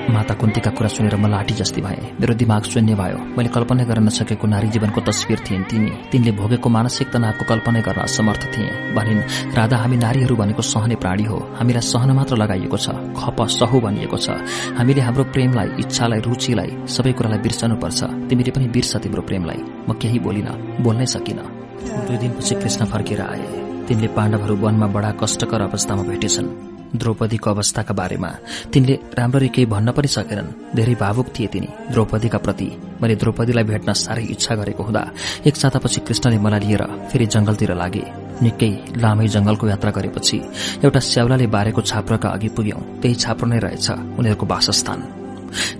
माता 0.09 0.33
कुन्तीका 0.33 0.71
कुरा 0.71 0.89
सुनेर 0.89 1.15
म 1.15 1.27
लाठी 1.27 1.53
जस्ती 1.53 1.81
भए। 1.81 2.19
मेरो 2.19 2.33
दिमाग 2.33 2.63
शून्य 2.63 2.95
भयो। 2.95 3.17
मैले 3.37 3.49
कल्पना 3.49 3.83
गर्न 3.83 4.03
नसकेको 4.03 4.47
नारी 4.47 4.67
जीवनको 4.67 5.01
तस्विर 5.01 5.39
थिइन् 5.47 5.63
तिनी। 5.63 5.91
तिनले 6.11 6.31
भोगेको 6.31 6.69
मानसिक 6.69 7.07
तनावको 7.13 7.43
कल्पना 7.45 7.79
गर्न 7.79 8.01
असमर्थ 8.03 8.43
थिए। 8.51 8.93
भनिन् 8.95 9.55
राधा 9.55 9.77
हामी 9.77 9.97
नारीहरू 9.97 10.35
भनेको 10.35 10.61
सहने 10.61 10.95
प्राणी 10.95 11.23
हो। 11.23 11.37
हामीलाई 11.55 11.81
सहन 11.81 12.11
मात्र 12.11 12.35
लगाइएको 12.35 12.77
छ। 12.77 12.87
खप 13.15 13.39
सहु 13.47 13.79
भनिएको 13.79 14.17
छ। 14.17 14.29
हामीले 14.77 15.01
हाम्रो 15.01 15.23
प्रेमलाई 15.23 15.69
इच्छालाई 15.79 16.19
रुचिलाई 16.19 16.71
सबै 16.87 17.11
कुरालाई 17.13 17.39
बिर्सनुपर्छ। 17.39 18.03
तिमीले 18.29 18.51
पनि 18.51 18.67
बिर्स 18.67 18.95
तिम्रो 18.97 19.21
प्रेमलाई। 19.21 19.59
म 19.87 19.93
केही 19.93 20.19
बोलिन 20.19 20.49
बोल्नै 20.83 21.05
सकिन। 21.05 21.39
दुई 22.07 22.17
दिनपछि 22.17 22.55
कृष्ण 22.55 22.85
फर्केर 22.85 23.21
आए। 23.21 23.47
तिनले 23.87 24.07
पाण्डवहरू 24.07 24.55
वनमा 24.55 24.87
बडा 24.87 25.11
कष्टकर 25.21 25.61
अवस्थामा 25.61 26.03
भेटेछन्। 26.03 26.72
द्रौपदीको 26.95 27.49
अवस्थाका 27.49 27.93
बारेमा। 27.93 28.31
तिनले 28.73 28.93
राम्ररी 29.17 29.47
केही 29.47 29.65
भन्न 29.65 29.91
पनि 29.91 30.07
सकेनन्। 30.07 30.75
धेरै 30.75 30.95
भावुक 30.95 31.27
थिए 31.35 31.47
तिनी। 31.47 31.69
द्रौपदीका 31.91 32.37
प्रति 32.37 32.67
मैले 33.01 33.15
द्रौपदीलाई 33.15 33.63
भेट्न 33.63 33.93
साह्रै 33.93 34.23
इच्छा 34.23 34.55
गरेको 34.55 34.83
हुँदा 34.83 35.03
एक 35.47 35.55
सातापछि 35.55 35.99
कृष्णले 36.07 36.37
मलाई 36.37 36.59
लिएर 36.59 36.83
फेरि 37.11 37.25
जंगलतिर 37.25 37.73
लागे। 37.73 38.05
निकै 38.41 38.71
लामै 38.97 39.27
जंगलको 39.27 39.67
यात्रा 39.67 39.91
गरेपछि 39.91 40.37
एउटा 40.83 40.99
स्याउलाले 40.99 41.47
बारेको 41.47 41.81
छाप्रोका 41.81 42.29
अघि 42.29 42.49
पुग्यौं। 42.49 42.81
त्यही 43.01 43.15
छाप्रो 43.15 43.47
नै 43.47 43.59
रहेछ 43.59 43.89
उनीहरूको 44.19 44.45
वासस्थान। 44.45 45.22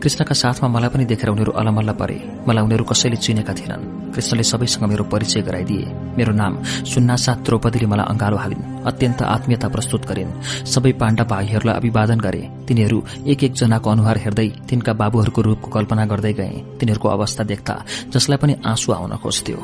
कृष्णका 0.01 0.33
साथमा 0.33 0.67
मलाई 0.67 0.89
पनि 0.89 1.05
देखेर 1.05 1.29
उनीहरू 1.29 1.51
अलमल्ल 1.51 1.91
परे। 1.91 2.17
मलाई 2.47 2.63
उनीहरू 2.63 2.83
कसैले 2.83 3.15
चिनेका 3.15 3.53
थिएनन्। 3.53 4.13
कृष्णले 4.13 4.43
सबैसँग 4.43 4.83
मेरो 4.83 5.03
परिचय 5.03 5.41
गराइदिए। 5.41 5.85
मेरो 6.17 6.33
नाम 6.33 6.63
सुन्नासाथ 6.63 7.35
द्रौपदीले 7.35 7.85
मलाई 7.85 8.05
अंगालो 8.05 8.37
हालिन्। 8.37 8.83
अत्यन्त 8.85 9.21
आत्मीयता 9.21 9.67
प्रस्तुत 9.67 10.05
गरिन्। 10.05 10.31
सबै 10.65 10.91
पाण्डा 10.91 11.23
भाइहरूलाई 11.23 11.75
अभिवादन 11.75 12.19
गरे। 12.19 12.43
तिनीहरू 12.67 13.03
एक 13.27 13.43
एक 13.43 13.53
जनाको 13.53 13.89
अनुहार 13.89 14.17
हेर्दै 14.17 14.49
तिनका 14.69 14.93
बाबुहरूको 14.93 15.41
रूपको 15.41 15.71
कल्पना 15.71 16.05
गर्दै 16.05 16.33
गए। 16.33 16.53
तिनीहरूको 16.79 17.09
अवस्था 17.09 17.43
देख्दा 17.43 17.85
जसलाई 18.09 18.37
पनि 18.37 18.53
आँसु 18.65 18.91
आउन 18.91 19.17
खोज्थ्यो। 19.17 19.57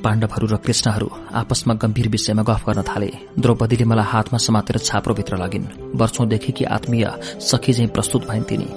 पाण्डवहरू 0.00 0.46
र 0.46 0.56
कृष्णहरू 0.56 1.08
आपसमा 1.34 1.74
गम्भीर 1.74 2.08
विषयमा 2.08 2.42
गफ 2.42 2.62
गर्न 2.66 2.82
थाले। 2.82 3.10
द्रौपदीले 3.38 3.84
मलाई 3.84 4.06
हातमा 4.06 4.38
समातेर 4.38 4.76
छाप्रोभित्र 4.78 5.36
लगिन्। 5.36 5.66
वर्षौंदेखि 6.00 6.52
कि 6.52 6.64
आत्मीय 6.66 7.06
सखी 7.40 7.72
झै 7.72 7.86
प्रस्तुत 7.86 8.28
भइन् 8.28 8.44
तिनी। 8.44 8.68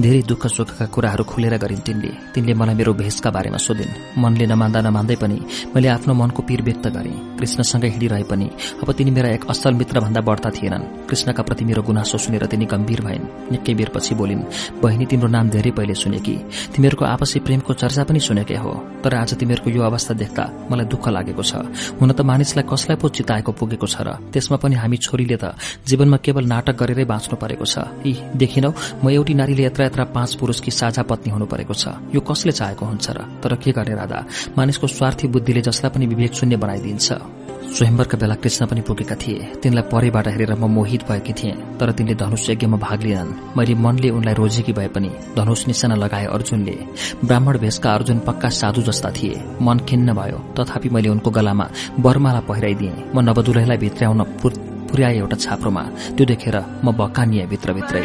धेरै 0.00 0.22
दुःख 0.22 0.46
सुखका 0.46 0.86
कुराहरू 0.86 1.24
खुलेर 1.24 1.56
गरिन् 1.58 1.84
तिनले। 1.86 2.10
तिनले 2.34 2.54
मलाई 2.54 2.74
मेरो 2.74 2.92
भेषका 2.94 3.30
बारेमा 3.30 3.58
सोधिन्। 3.58 4.22
मनले 4.22 4.46
नमान्दा 4.46 4.80
नमान्दै 4.80 5.16
पनि 5.16 5.38
मैले 5.74 5.88
आफ्नो 5.88 6.14
मनको 6.14 6.42
पीर 6.42 6.62
व्यक्त 6.62 6.86
गरे। 6.88 7.12
कृष्णसँगै 7.38 7.88
हिँडिरहे 7.88 8.24
पनि 8.30 8.46
अब 8.82 8.92
तिनी 8.92 9.10
मेरा 9.10 9.28
एक 9.30 9.44
असल 9.50 9.74
मित्र 9.74 10.00
भन्दा 10.00 10.20
बढ्ता 10.20 10.50
थिएनन्। 10.50 11.06
कृष्णका 11.08 11.42
प्रति 11.42 11.64
मेरो 11.64 11.82
गुनासो 11.82 12.18
सुनेर 12.18 12.46
तिनी 12.46 12.66
गम्भीर 12.66 13.00
भइन्। 13.00 13.28
निकै 13.52 13.74
बेरपछि 13.74 14.14
बोलिन् 14.14 14.42
बहिनी 14.82 15.06
तिम्रो 15.06 15.28
नाम 15.28 15.48
धेरै 15.50 15.70
पहिले 15.70 15.94
सुनेकी 15.94 16.36
तिमीहरूको 16.72 17.04
आपसी 17.04 17.38
प्रेमको 17.40 17.72
चर्चा 17.74 18.04
पनि 18.04 18.20
सुनेकै 18.20 18.56
हो। 18.56 18.72
तर 19.04 19.14
आज 19.14 19.34
तिमीहरूको 19.34 19.70
यो 19.70 19.82
अवस्था 19.82 20.14
देख्दा 20.14 20.44
मलाई 20.70 20.86
दुःख 20.86 21.08
लागेको 21.08 21.42
छ। 21.42 21.52
हुन 21.98 22.12
त 22.12 22.20
मानिसलाई 22.22 22.64
कसलाई 22.68 22.96
पो 22.96 23.08
चिताएको 23.08 23.50
पुगेको 23.52 23.86
छ 23.88 23.96
र। 24.04 24.08
त्यसमा 24.32 24.56
पनि 24.56 24.74
हामी 24.76 24.96
छोरीले 24.96 25.36
त 25.36 25.56
जीवनमा 25.88 26.16
केवल 26.20 26.44
नाटक 26.44 26.76
गरेरै 26.76 27.04
बाँच्नु 27.04 27.36
परेको 27.36 27.64
छ। 27.64 27.76
यी 28.04 28.12
देखिनौ 28.36 28.70
म 29.02 29.10
एउटी 29.10 29.34
नारीले 29.34 29.62
यत्र 29.68 29.82
यत्र 29.88 30.04
पाँच 30.12 30.30
पुरुषकी 30.38 30.70
साझा 30.70 31.02
पत्नी 31.02 31.30
हुनु 31.32 31.46
परेको 31.46 31.74
छ। 31.74 31.84
यो 32.14 32.20
कसले 32.20 32.52
चाहेको 32.52 32.84
हुन्छ 32.84 33.06
र? 33.10 33.18
तर 33.42 33.56
के 33.56 33.72
गर्ने 33.72 33.94
राधा? 33.94 34.18
मानिसको 34.56 34.86
स्वार्थी 34.86 35.26
बुद्धिले 35.28 35.60
जसलाई 35.64 35.90
पनि 35.94 36.06
विवेक 36.06 36.32
शून्य 36.34 36.56
बनाइदिन्छ। 36.56 37.37
स्वयंवरका 37.68 38.16
बेला 38.18 38.34
कृष्ण 38.42 38.66
पनि 38.66 38.80
पुगेका 38.80 39.14
थिए। 39.22 39.60
तिनलाई 39.62 39.84
परेबाट 39.92 40.26
हेरेर 40.28 40.52
म 40.54 40.66
मोहित 40.72 41.02
भएकी 41.08 41.32
थिएँ 41.38 41.54
तर 41.78 41.92
तिनले 41.92 42.14
धनुष 42.16 42.48
यज्ञमा 42.50 42.76
भाग 42.76 43.02
लिएनन् 43.02 43.56
मैले 43.56 43.74
मनले 43.84 44.08
उनलाई 44.10 44.34
रोजेकी 44.34 44.72
भए 44.72 44.88
पनि 44.94 45.10
धनुष 45.36 45.66
निशाना 45.66 45.94
लगाए 45.94 46.26
अर्जुनले। 46.36 46.76
ब्राह्मण 47.24 47.58
भेषका 47.58 47.94
अर्जुन 47.94 48.18
पक्का 48.26 48.48
साधु 48.50 48.82
जस्ता 48.88 49.10
थिए। 49.12 49.42
मन 49.60 49.78
खिन्न 49.88 50.08
भयो 50.14 50.38
तथापि 50.56 50.88
मैले 50.88 51.08
उनको 51.08 51.30
गलामा 51.30 51.66
बरमाला 52.00 52.40
पहिराइदिएँ। 52.48 52.96
म 53.14 53.20
नवदुलैलाई 53.20 53.76
भित्र्याउन 53.76 54.22
पुर्याए 54.42 55.16
एउटा 55.18 55.36
छाप्रोमा। 55.36 55.82
त्यो 56.16 56.24
देखेर 56.26 56.56
म 56.84 56.96
बकानिए 56.96 57.46
भित्रभित्रै। 57.46 58.04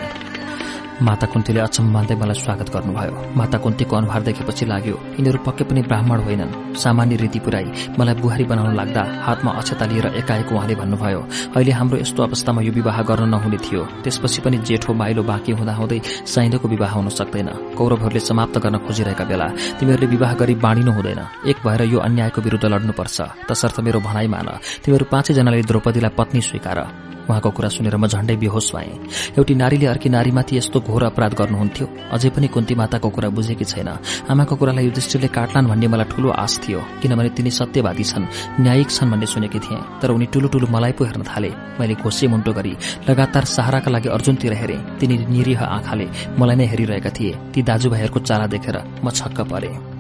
माता 1.01 1.25
कुन्तीले 1.25 1.59
अचम्म 1.59 1.89
मान्दै 1.89 2.15
मलाई 2.21 2.37
स्वागत 2.37 2.69
गर्नुभयो। 2.69 3.33
माता 3.33 3.57
कुन्तीको 3.57 3.93
अनुहार 3.97 4.21
देखेपछि 4.29 4.65
लाग्यो 4.69 4.95
यिनीहरू 5.17 5.39
पक्कै 5.41 5.65
पनि 5.65 5.81
ब्राह्मण 5.89 6.19
होइनन्। 6.21 6.77
सामान्य 6.77 7.15
रीति 7.17 7.39
पुराई 7.41 7.97
मलाई 7.97 8.15
बुहारी 8.21 8.45
बनाउन 8.45 8.75
लाग्दा 8.77 9.01
हातमा 9.25 9.51
अक्षता 9.51 9.85
लिएर 9.89 10.07
एकाएक 10.21 10.51
उहाँले 10.53 10.75
भन्नुभयो 10.77 11.21
अहिले 11.57 11.71
हाम्रो 11.73 11.97
यस्तो 11.97 12.23
अवस्थामा 12.23 12.61
यो 12.61 12.71
विवाह 12.77 13.01
गर्न 13.09 13.25
नहुने 13.25 13.57
थियो। 13.57 13.81
त्यसपछि 14.05 14.41
पनि 14.45 14.57
जेठो 14.61 14.93
माइलो 14.93 15.23
बाँकी 15.25 15.51
हुँदाहुँदै 15.57 15.99
साइन्दोको 16.29 16.67
विवाह 16.67 16.91
हुन 16.93 17.09
सक्दैन। 17.09 17.49
कौरवहरूले 17.73 18.21
समाप्त 18.21 18.55
गर्न 18.61 18.77
खोजिरहेका 18.85 19.25
बेला 19.25 19.47
तिमीहरूले 19.81 20.07
विवाह 20.13 20.33
गरी 20.37 20.55
बाँडिनु 20.61 20.91
हुँदैन। 20.93 21.21
एक 21.49 21.57
भएर 21.65 21.81
यो 21.89 21.99
अन्यायको 21.99 22.39
विरूद्ध 22.41 22.65
लड्नुपर्छ। 22.69 23.49
तसर्थ 23.49 23.79
मेरो 23.81 23.99
भनाइ 23.99 24.27
मान। 24.29 24.47
तिमीहरू 24.85 25.05
पाँचैजनाले 25.09 25.61
द्रौपदीलाई 25.65 26.13
पत्नी 26.17 26.41
स्वीकार। 26.41 26.79
उहाँको 27.29 27.49
कुरा 27.51 27.69
सुनेर 27.69 27.95
म 27.97 28.07
झण्डै 28.07 28.35
बेहोस 28.35 28.71
भएँ। 28.75 29.35
एउटी 29.37 29.53
नारीले 29.55 29.85
अर्की 29.85 30.09
नारीमाथि 30.09 30.57
यस्तो 30.57 30.79
घोर 30.81 31.03
अपराध 31.03 31.33
गर्नुहुन्थ्यो। 31.33 31.87
अझै 32.11 32.29
पनि 32.29 32.47
कुन्ती 32.47 32.75
माताको 32.75 33.09
कुरा 33.09 33.29
बुझेकी 33.29 33.65
छैन। 33.65 33.89
आमाको 34.29 34.55
कुरालाई 34.55 34.85
युधिष्ठिरले 34.85 35.27
काट्लान् 35.27 35.67
भन्ने 35.67 35.87
मलाई 35.87 36.07
ठूलो 36.11 36.29
आश 36.29 36.59
थियो 36.63 36.79
किनभने 37.01 37.29
तिनी 37.37 37.51
सत्यवादी 37.51 38.03
छन् 38.03 38.25
न्यायिक 38.59 38.89
छन् 38.89 39.11
भन्ने 39.11 39.25
सुनेकी 39.25 39.59
थिएँ। 39.59 39.81
तर 40.01 40.11
उनी 40.11 40.25
ठूलो 40.33 40.47
ठूलो 40.51 40.67
मलाई 40.67 40.91
पो 40.97 41.03
हेर्न 41.05 41.23
थाले। 41.23 41.51
मैले 41.79 41.95
घोसे 41.95 42.27
मुन्टो 42.27 42.51
गरी 42.53 42.73
लगातार 43.09 43.43
सहाराका 43.45 43.91
लागि 43.91 44.09
अर्जुनतिर 44.09 44.53
हेरेँ। 44.53 44.79
तिनी 44.99 45.15
निरीह 45.31 45.63
आँखाले 45.63 46.07
मलाई 46.39 46.55
नै 46.55 46.65
हेरिरहेका 46.67 47.09
थिए। 47.09 47.33
ती 47.53 47.61
दाजुभाइहरूको 47.63 48.19
चाला 48.19 48.45
देखेर 48.47 48.77
म 49.03 49.09
छक्क 49.11 49.41
परे। 49.51 49.92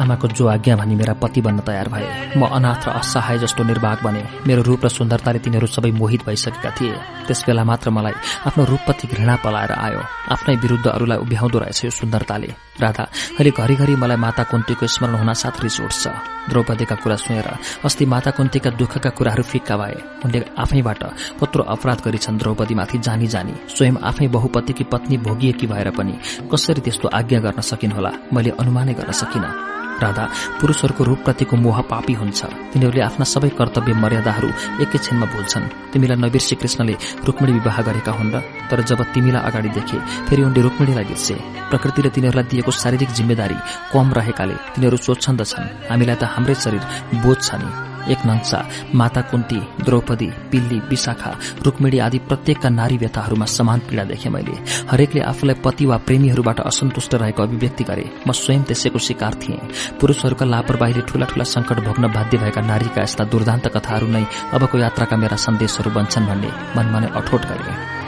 आमाको 0.00 0.28
जो 0.28 0.46
आज्ञा 0.48 0.76
भनी 0.76 0.94
मेरा 0.96 1.14
पति 1.22 1.40
बन्न 1.40 1.60
तयार 1.60 1.88
भए। 1.88 2.08
म 2.36 2.48
अनाथ 2.48 2.88
र 2.88 2.90
असहाय 3.00 3.38
जस्तो 3.38 3.64
निर्वाह 3.64 3.94
बने। 4.04 4.22
मेरो 4.46 4.62
रूप 4.62 4.84
र 4.84 4.88
सुन्दरताले 4.88 5.38
तिनीहरू 5.44 5.66
सबै 5.66 5.90
मोहित 5.92 6.24
भइसकेका 6.26 6.70
थिए। 6.76 6.94
त्यसबेला 7.28 7.64
मात्र 7.64 7.90
मलाई 7.90 8.14
आफ्नो 8.48 8.64
रूपप्रति 8.64 9.06
घृणा 9.12 9.36
पलाएर 9.44 9.72
आयो। 9.72 10.00
आफ्नै 10.32 10.54
विरूद्ध 10.56 10.86
अरूलाई 10.88 11.18
उभ्याउँदो 11.18 11.58
रहेछ 11.58 11.84
यो 11.84 11.90
सुन्दरताले। 11.90 12.50
राधा 12.80 13.04
अहिले 13.36 13.50
घरिघरि 13.52 13.94
मलाई 13.96 14.16
माता 14.16 14.42
कुन्तीको 14.50 14.86
स्मरण 14.86 15.14
हुन 15.20 15.32
साथ 15.36 15.60
रिस 15.60 15.80
उठ्छ 15.80 16.04
द्रौपदीका 16.48 16.96
कुरा 17.04 17.16
सुनेर 17.16 17.48
अस्ति 17.84 18.04
माता 18.06 18.30
कुन्तीका 18.32 18.70
दुःखका 18.80 19.10
कुराहरू 19.12 19.42
फिक्का 19.42 19.76
भए। 19.76 19.96
उनले 20.24 20.38
आफैबाट 20.58 21.02
कत्रो 21.40 21.62
अपराध 21.74 21.98
गरिछन् 22.04 22.38
द्रौपदीमाथि 22.40 22.98
जानी 22.98 23.26
जानी। 23.26 23.54
स्वयं 23.68 24.00
आफै 24.00 24.28
बहुपतिकी 24.28 24.84
पत्नी 24.92 25.16
भोगिएकी 25.20 25.66
भएर 25.66 25.90
पनि 25.92 26.14
कसरी 26.48 26.80
त्यस्तो 26.80 27.08
आज्ञा 27.12 27.40
गर्न 27.40 27.60
सकिनुहोला 27.60 28.12
मैले 28.32 28.50
अनुमानै 28.56 28.94
गर्न 28.94 29.12
सकिनँ। 29.12 29.52
राधा 30.00 30.24
पुरूषहरूको 30.60 31.02
रूपप्रतिको 31.04 31.56
मोह 31.56 31.78
पापी 31.90 32.14
हुन्छ। 32.20 32.40
तिनीहरूले 32.72 33.02
आफ्ना 33.02 33.24
सबै 33.24 33.50
कर्तव्य 33.58 33.92
मर्यादाहरू 34.02 34.48
एकैछिनमा 34.82 35.26
भुल्छन्। 35.32 35.92
तिमीलाई 35.92 36.18
नबिर्सी 36.24 36.54
कृष्णले 36.56 36.94
रुक्मिणी 37.26 37.52
विवाह 37.58 37.76
गरेका 37.82 38.12
हुन् 38.12 38.32
र 38.34 38.36
तर 38.70 38.80
जब 38.86 39.00
तिमीलाई 39.14 39.42
अगाडि 39.42 39.70
देखे 39.76 39.98
फेरि 40.28 40.42
उनले 40.42 40.60
रुक्मिणीलाई 40.62 41.04
बिर्से। 41.04 41.34
प्रकृतिले 41.70 42.10
तिनीहरूलाई 42.14 42.46
दिएको 42.50 42.70
शारीरिक 42.72 43.10
जिम्मेदारी 43.10 43.58
कम 43.92 44.06
रहेकाले 44.16 44.54
तिनीहरू 44.74 44.96
स्वच्छन्दछन्। 44.96 45.90
हामीलाई 45.90 46.16
त 46.16 46.24
हाम्रै 46.24 46.54
शरीर 46.54 46.82
बोझ 47.22 47.38
छ 47.38 47.54
नि। 47.60 47.89
एक 48.08 48.26
नंसा 48.26 48.60
माता 48.94 49.20
कुन्ती 49.20 49.60
द्रौपदी 49.84 50.26
पिल्ली 50.50 50.78
विशाखा 50.88 51.30
रुक्मिणी 51.64 51.98
आदि 51.98 52.18
प्रत्येकका 52.18 52.68
नारी 52.68 52.96
व्यथाहरूमा 52.96 53.46
समान 53.46 53.78
पीड़ा 53.80 54.04
देखे 54.04 54.28
मैले। 54.28 54.56
हरेकले 54.90 55.20
आफूलाई 55.22 55.56
पति 55.64 55.86
वा 55.86 55.96
प्रेमीहरूबाट 56.06 56.60
असन्तुष्ट 56.60 57.14
रहेको 57.14 57.42
अभिव्यक्ति 57.42 57.84
गरे। 57.84 58.04
म 58.28 58.32
स्वयं 58.32 58.62
त्यसैको 58.62 58.98
शिकार 58.98 59.34
थिएँ। 59.34 59.60
पुरूषहरूका 60.00 60.46
लापरवाहीले 60.46 61.02
ठूला 61.08 61.26
ठूला 61.26 61.44
संकट 61.44 61.80
भोग्न 61.84 62.12
बाध्य 62.12 62.38
भएका 62.38 62.60
नारीका 62.60 63.02
यस्ता 63.02 63.24
दुर्दान्त 63.24 63.68
कथाहरू 63.68 64.06
नै 64.06 64.24
अबको 64.54 64.78
यात्राका 64.78 65.16
मेरा 65.16 65.36
सन्देशहरू 65.36 65.90
बन्छन् 65.90 66.26
भन्ने 66.26 66.50
मनमा 66.76 66.98
नै 67.00 67.08
अठोट 67.16 67.42
गरे। 67.46 67.99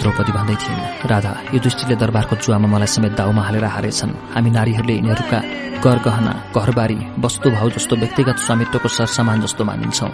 द्रौपदी 0.00 0.32
भन्दै 0.38 0.56
थिइन् 0.62 0.82
राधा 1.10 1.32
यो 1.54 1.58
दृष्टिले 1.64 1.94
दरबारको 2.02 2.34
जुवामा 2.44 2.68
मलाई 2.74 2.90
समेत 2.94 3.12
दाउमा 3.16 3.42
हालेर 3.46 3.64
हारेछन्। 3.76 4.12
हामी 4.34 4.50
नारीहरूले 4.56 4.94
यिनीहरूका 4.96 5.40
गहना 5.86 6.32
घरबारी 6.56 6.98
वस्तुभाव 7.22 7.68
जस्तो 7.70 7.94
व्यक्तिगत 7.96 8.38
स्वामित्वको 8.42 8.88
सरसामान 8.88 9.40
जस्तो 9.44 9.62
मानिन्छौ। 9.64 10.08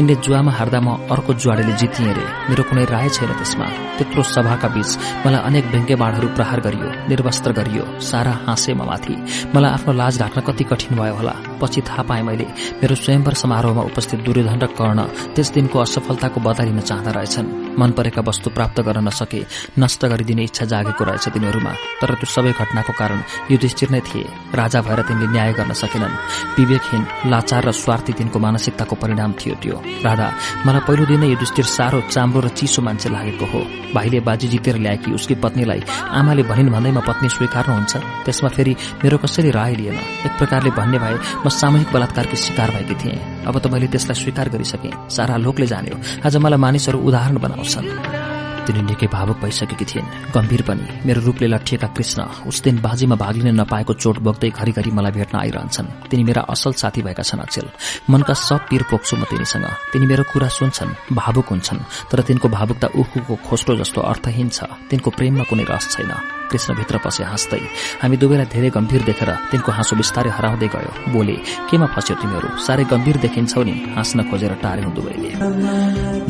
यिनले 0.00 0.14
जुवामा 0.24 0.52
हार्दा 0.58 0.80
म 0.80 0.88
अर्को 1.12 1.34
जुवाडेले 1.34 1.72
जितिए 1.76 2.12
रे। 2.16 2.24
मेरो 2.48 2.62
कुनै 2.64 2.84
राय 2.88 3.08
छैन 3.12 3.30
त्यसमा। 3.36 3.66
त्यत्रो 3.98 4.22
सभाका 4.22 4.68
बीच 4.72 4.90
मलाई 5.26 5.40
अनेक 5.48 5.64
व्यङ्ग्य 5.72 5.94
बाणहरू 6.00 6.28
प्रहार 6.36 6.60
गरियो 6.64 6.88
निर्वस्त्र 7.10 7.50
गरियो 7.52 7.84
सारा 8.00 8.32
हाँसे 8.46 8.72
म 8.72 8.88
माथि। 8.88 9.14
मलाई 9.52 9.70
आफ्नो 9.76 9.92
लाज 9.92 10.14
ढाक्न 10.22 10.40
कति 10.40 10.64
कठिन 10.70 10.96
भयो 10.96 11.14
होला। 11.20 11.34
पछि 11.60 11.80
थाहा 11.84 12.02
पाएँ 12.08 12.22
मैले 12.24 12.46
मेरो 12.80 12.94
स्वयंवर 12.94 13.34
समारोहमा 13.44 13.82
उपस्थित 13.90 14.18
दुर्योधन 14.24 14.58
र 14.62 14.66
कर्ण 14.78 14.98
त्यस 15.36 15.48
दिनको 15.52 15.76
असफलताको 15.84 16.38
बदला 16.40 16.64
लिन 16.64 16.80
चाहँदा 16.80 17.10
रहेछन्। 17.12 17.76
मन 17.76 17.90
परेका 17.92 18.22
वस्तु 18.24 18.48
प्राप्त 18.56 18.80
गर्न 18.88 19.10
नसके 19.20 19.44
नष्ट 19.78 20.04
गरिदिने 20.06 20.42
इच्छा 20.44 20.64
जागेको 20.64 21.04
रहेछ 21.04 21.28
तिनीहरूमा। 21.28 21.72
तर 22.00 22.14
त्यो 22.16 22.26
सबै 22.26 22.52
घटनाको 22.56 22.92
कारण 22.96 23.20
युधिष्ठिर 23.50 23.90
नै 23.90 24.00
थिए। 24.00 24.24
राजा 24.54 24.80
भएर 24.80 25.00
तिनले 25.04 25.26
न्याय 25.28 25.52
गर्न 25.52 25.72
सकेनन्। 25.72 26.16
विवेकहीन 26.56 27.02
लाचार 27.28 27.64
र 27.68 27.70
स्वार्थी 27.72 28.12
तिनको 28.12 28.38
मानसिकताको 28.38 28.94
परिणाम 28.96 29.32
थियो 29.36 29.54
त्यो। 29.60 29.76
राधा 30.04 30.28
मलाई 30.66 30.82
पहिलो 30.88 31.04
दिनै 31.04 31.28
युधिष्ठिर 31.36 31.64
साह्रो 31.64 32.00
चाम्रो 32.08 32.40
र 32.40 32.48
चिसो 32.56 32.80
मान्छे 32.82 33.08
लागेको 33.12 33.46
हो। 33.52 33.60
भाइले 33.94 34.20
बाजी 34.24 34.48
जितेर 34.48 34.76
ल्याएकी 34.80 35.12
उसकी 35.12 35.34
पत्नीलाई 35.44 35.80
आमाले 36.16 36.42
भनिन् 36.48 36.72
भन्दैमा 36.72 37.02
पत्नी 37.04 37.28
स्वीकार्नुहुन्छ। 37.28 37.92
त्यसमा 38.24 38.48
फेरि 38.56 38.72
मेरो 39.04 39.16
कसैले 39.18 39.50
राय 39.50 39.74
लिएन। 39.76 39.98
एक 40.26 40.32
प्रकारले 40.38 40.70
भन्ने 40.70 40.98
भए 40.98 41.16
म 41.44 41.48
सामूहिक 41.50 41.92
बलात्कारकी 41.92 42.36
शिकार 42.36 42.70
भएकी 42.70 42.94
थिएँ। 42.94 43.18
अब 43.44 43.58
त 43.58 43.66
मैले 43.68 43.86
त्यसलाई 43.92 44.16
स्वीकार 44.16 44.48
गरिसकेँ। 44.48 44.92
सारा 45.10 45.36
लोकले 45.36 45.66
जान्यो। 45.66 45.96
आज 46.24 46.36
मलाई 46.36 46.58
मानिसहरू 46.58 46.98
उदाहरण 46.98 47.36
बनाउँछन्। 47.38 48.39
तिनी 48.66 48.82
निकै 48.82 49.06
भावुक 49.06 49.38
भइसकेकी 49.40 49.84
थिइन्। 49.84 50.32
गम्भीर 50.34 50.62
पनि। 50.62 50.84
मेरो 51.06 51.20
रूपले 51.20 51.46
लट्ठिएका 51.46 51.88
कृष्ण 51.96 52.20
उस 52.46 52.62
दिन 52.62 52.80
बाजीमा 52.80 53.16
भाग 53.16 53.34
लिन 53.36 53.60
नपाएको 53.60 53.92
चोट 53.94 54.18
बोक्दै 54.18 54.50
घरिघरि 54.50 54.90
मलाई 54.90 55.12
भेट्न 55.12 55.38
आइरहन्छन्। 55.38 55.88
तिनी 56.10 56.24
मेरा 56.24 56.42
असल 56.48 56.72
साथी 56.72 57.02
भएका 57.02 57.22
छन् 57.22 57.40
अचेल। 57.40 57.66
मनका 58.10 58.34
सब 58.34 58.60
पीर 58.70 58.82
पोख्छु 58.90 59.16
म 59.16 59.24
तिनीसँग। 59.30 59.66
तिनी 59.92 60.06
मेरो 60.06 60.24
कुरा 60.32 60.48
सुन्छन् 60.48 60.96
भावुक 61.12 61.46
हुन्छन् 61.50 61.86
तर 62.10 62.20
तिनको 62.22 62.48
भावुकता 62.48 62.88
उखुको 62.94 63.34
खोस्टो 63.46 63.76
जस्तो 63.76 64.00
अर्थहीन 64.00 64.48
छ। 64.48 64.58
तिनको 64.90 65.10
प्रेममा 65.10 65.44
कुनै 65.44 65.64
रस 65.64 65.96
छैन। 65.96 66.39
कृष्णभित्र 66.50 66.98
पसे 67.04 67.24
हाँस्दै 67.24 67.60
हामी 68.02 68.16
दुवैलाई 68.16 68.46
धेरै 68.54 68.70
गम्भीर 68.76 69.02
देखेर 69.04 69.30
तिनको 69.50 69.70
हाँसो 69.72 69.96
बिस्तारै 69.96 70.30
हराउँदै 70.36 70.68
गयो। 70.74 70.90
बोले 71.12 71.36
केमा 71.70 71.86
फस्यो 71.94 72.14
तिमीहरू? 72.20 72.48
साह्रै 72.66 72.84
गम्भीर 72.92 73.16
देखिन्छौ 73.24 73.62
नि 73.62 73.74
हाँस्न 73.96 74.18
खोजेर 74.30 74.52
टार्यौं 74.62 74.92
दुवैले। 74.94 75.30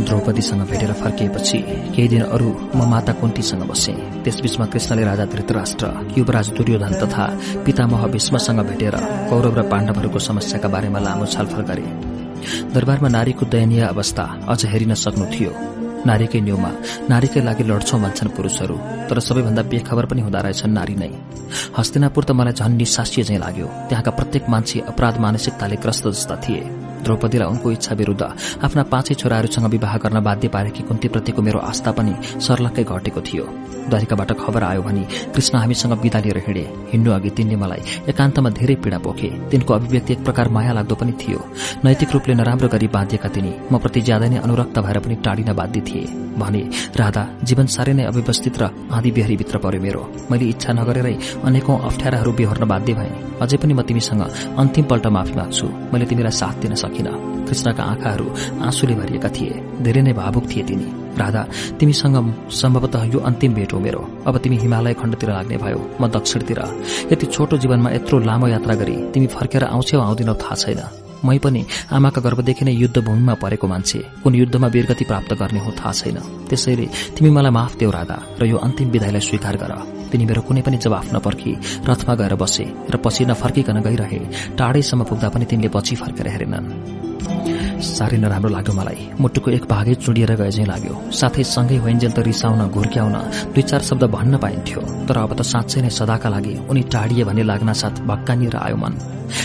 द्रौपदीसँग 0.01 0.63
भेटेर 0.71 0.93
फर्किएपछि 1.01 1.59
केही 1.95 2.09
दिन 2.09 2.23
अरू 2.35 2.49
म 2.77 2.89
माता 2.91 3.13
कुन्तीसँग 3.21 3.63
बसे। 3.71 3.93
त्यसबीचमा 4.25 4.67
कृष्णले 4.73 5.05
राजा 5.05 5.25
धृतराष्ट्र 5.35 5.87
युवराज 6.19 6.49
दुर्योधन 6.57 6.93
तथा 7.03 7.25
पितामह 7.65 8.07
भीष्मसँग 8.13 8.61
भेटेर 8.69 8.95
कौरव 9.31 9.55
र 9.59 9.63
पाण्डवहरूको 9.71 10.19
समस्याका 10.21 10.69
बारेमा 10.69 10.99
लामो 11.01 11.27
छलफल 11.27 11.63
गरे। 11.71 11.85
दरबारमा 12.75 13.09
नारीको 13.09 13.47
दयनीय 13.47 13.83
अवस्था 13.85 14.25
अझ 14.49 14.61
हेरिन 14.67 14.95
सक्नु 14.95 15.27
थियो। 15.33 15.53
नारीकै 16.07 16.41
न्युमा 16.41 16.71
नारीकै 17.11 17.41
लागि 17.45 17.65
लड्छौं 17.65 18.01
भन्छन् 18.03 18.35
पुरूषहरू 18.37 18.77
तर 19.09 19.19
सबैभन्दा 19.21 19.63
बेखबर 19.73 20.07
पनि 20.11 20.21
हुँदा 20.27 20.41
रहेछन् 20.41 20.77
नारी 20.79 20.95
नै। 20.95 21.13
हस्तिनापुर 21.77 22.25
त 22.25 22.31
मलाई 22.31 22.55
झन् 22.57 22.79
निसासिए 22.81 23.25
झैं 23.25 23.39
लाग्यो 23.39 23.67
त्यहाँका 23.89 24.11
प्रत्येक 24.19 24.45
मान्छे 24.49 24.81
अपराध 24.91 25.17
मानसिकताले 25.21 25.77
ग्रस्त 25.77 26.05
जस्ता 26.09 26.37
थिए। 26.45 26.90
द्रौपदीलाई 27.05 27.49
उनको 27.49 27.73
इच्छा 27.73 27.95
विरूद्ध 27.95 28.23
आफ्ना 28.65 28.83
पाँचै 28.93 29.15
छोराहरूसँग 29.15 29.67
विवाह 29.75 29.97
गर्न 29.99 30.21
बाध्य 30.21 30.49
पारेकी 30.49 30.83
कुन्तीप्रतिको 30.89 31.43
मेरो 31.43 31.59
आस्था 31.61 31.91
पनि 31.93 32.15
सर्लक्कै 32.41 32.85
घटेको 32.85 33.21
थियो। 33.21 33.45
द्वारिकाबाट 33.91 34.33
खबर 34.41 34.63
आयो 34.63 34.83
भने 34.83 35.03
कृष्ण 35.35 35.59
हामीसँग 35.59 35.93
विदा 36.03 36.19
लिएर 36.21 36.39
हिँडे। 36.47 36.65
हिँड्नु 36.93 37.11
अघि 37.13 37.31
तिनले 37.31 37.57
मलाई 37.57 37.83
एकान्तमा 38.09 38.51
धेरै 38.51 38.75
पीड़ा 38.83 38.99
पोखे। 38.99 39.29
तिनको 39.51 39.75
अभिव्यक्ति 39.75 40.13
एक 40.13 40.25
प्रकार 40.25 40.49
माया 40.49 40.73
लाग्दो 40.73 40.95
पनि 40.95 41.13
थियो। 41.21 41.41
नैतिक 41.85 42.13
रूपले 42.13 42.35
नराम्रो 42.35 42.69
गरी 42.69 42.87
बाँधिएका 42.87 43.29
तिनी 43.35 43.53
म 43.73 43.79
प्रति 43.79 44.01
ज्यादै 44.01 44.29
नै 44.29 44.39
अनुरक्त 44.39 44.79
भएर 44.79 44.99
पनि 45.01 45.15
टाढिन 45.25 45.53
बाध्य 45.53 45.81
थिए। 45.81 46.07
भने 46.39 46.63
राधा 46.97 47.23
जीवन 47.45 47.67
साह्रै 47.67 47.93
नै 47.93 48.05
अव्यवस्थित 48.05 48.59
र 48.63 48.65
आँधी 48.95 49.11
बिहारीभित्र 49.11 49.59
पर्यो 49.59 49.81
मेरो। 49.83 50.03
मैले 50.31 50.45
इच्छा 50.55 50.73
नगरेरै 50.73 51.17
अनेकौं 51.45 51.79
अप्ठ्याराहरू 51.89 52.33
बेहोर्न 52.33 52.65
बाध्य 52.69 52.95
भए। 52.95 53.11
अझै 53.43 53.57
पनि 53.59 53.75
म 53.75 53.83
तिमीसँग 53.83 54.23
अन्तिम 54.61 54.85
पल्ट 54.87 55.07
माफी 55.07 55.35
माग्छु। 55.35 55.67
मैले 55.93 56.07
तिमीलाई 56.07 56.33
साथ 56.33 56.55
दिन 56.63 56.75
सकिन 56.91 57.07
कृष्णका 57.49 57.83
आँखाहरू 57.83 58.27
आँसुले 58.63 58.95
भरिएका 58.95 59.29
थिए। 59.29 59.63
धेरै 59.83 60.03
नै 60.03 60.13
भावुक 60.13 60.45
थिए 60.51 60.63
तिनी। 60.63 60.89
राधा 61.19 61.43
तिमीसँग 61.79 62.17
सम्भवतः 62.51 63.05
यो 63.15 63.19
अन्तिम 63.21 63.55
भेट 63.55 63.73
हो 63.73 63.79
मेरो। 63.81 64.03
अब 64.27 64.39
तिमी 64.39 64.57
हिमालय 64.59 64.95
खण्डतिर 64.95 65.31
लाग्ने 65.31 65.57
भयो 65.57 65.81
म 66.01 66.09
दक्षिणतिर। 66.09 66.61
यति 67.13 67.27
छोटो 67.27 67.57
जीवनमा 67.57 67.91
यत्रो 67.91 68.19
लामो 68.19 68.47
यात्रा 68.49 68.75
गरी 68.75 68.97
तिमी 69.13 69.27
फर्केर 69.27 69.65
आउँछौ 69.65 70.01
आउँदिनौ 70.01 70.35
थाहा 70.35 70.55
छैन। 70.55 70.81
मै 71.25 71.39
पनि 71.39 71.63
आमाका 71.93 72.21
गर्भदेखि 72.21 72.65
नै 72.65 72.73
युद्धभूमिमा 72.73 73.35
परेको 73.43 73.67
मान्छे। 73.69 73.99
कुन 74.23 74.35
युद्धमा 74.35 74.69
वीरगति 74.75 75.05
प्राप्त 75.05 75.33
गर्ने 75.41 75.61
हो 75.61 75.71
थाहा 75.79 75.93
छैन। 75.93 76.19
त्यसैले 76.49 76.87
तिमी 77.15 77.31
मलाई 77.31 77.53
माफ 77.53 77.73
देऊ 77.79 77.91
राधा 77.91 78.19
र 78.41 78.43
यो 78.47 78.57
अन्तिम 78.57 78.89
विधाईलाई 78.91 79.21
स्वीकार 79.21 79.57
गर। 79.57 79.73
तिनी 80.11 80.25
मेरो 80.27 80.43
कुनै 80.43 80.63
पनि 80.67 80.77
जवाफ 80.83 81.07
नपर्खी 81.15 81.53
रथमा 81.87 82.15
गएर 82.19 82.35
बसे 82.35 82.67
र 82.91 82.97
पछि 82.99 83.25
नफर्किकन 83.31 83.79
गइरहे 83.87 84.21
टाढैसम्म 84.59 85.05
पुग्दा 85.05 85.29
पनि 85.29 85.45
तिनले 85.45 85.69
पछि 85.71 85.95
फर्केर 85.97 86.29
हेरेनन्। 86.29 86.67
साह्रै 87.81 88.19
नराम्रो 88.19 88.51
लाग्यो 88.51 88.73
मलाई। 88.75 89.01
मुटुको 89.21 89.51
एक 89.51 89.65
भागै 89.65 89.95
चुडिएर 90.05 90.33
गए 90.37 90.51
चाहिँ 90.51 90.69
लाग्यो। 90.69 90.95
साथै 91.11 91.43
सँगै 91.45 91.77
होइन्जेल 91.85 92.13
त 92.13 92.19
रिसाउन 92.21 92.69
घुर्क्याउन 92.69 93.17
दुई 93.55 93.63
चार 93.63 93.81
शब्द 93.81 94.05
भन्न 94.15 94.39
पाइन्थ्यो। 94.39 94.81
तर 95.09 95.17
अब 95.19 95.33
त 95.35 95.43
साँच्चै 95.43 95.81
नै 95.83 95.91
सदाका 95.91 96.29
लागि 96.29 96.55
उनी 96.71 96.83
टाढिए 96.93 97.25
भन्ने 97.25 97.43
लाग्न 97.43 97.73
साथ 97.73 98.05
भक्कानिएर 98.07 98.57
आयो 98.57 98.77
मन। 98.77 98.95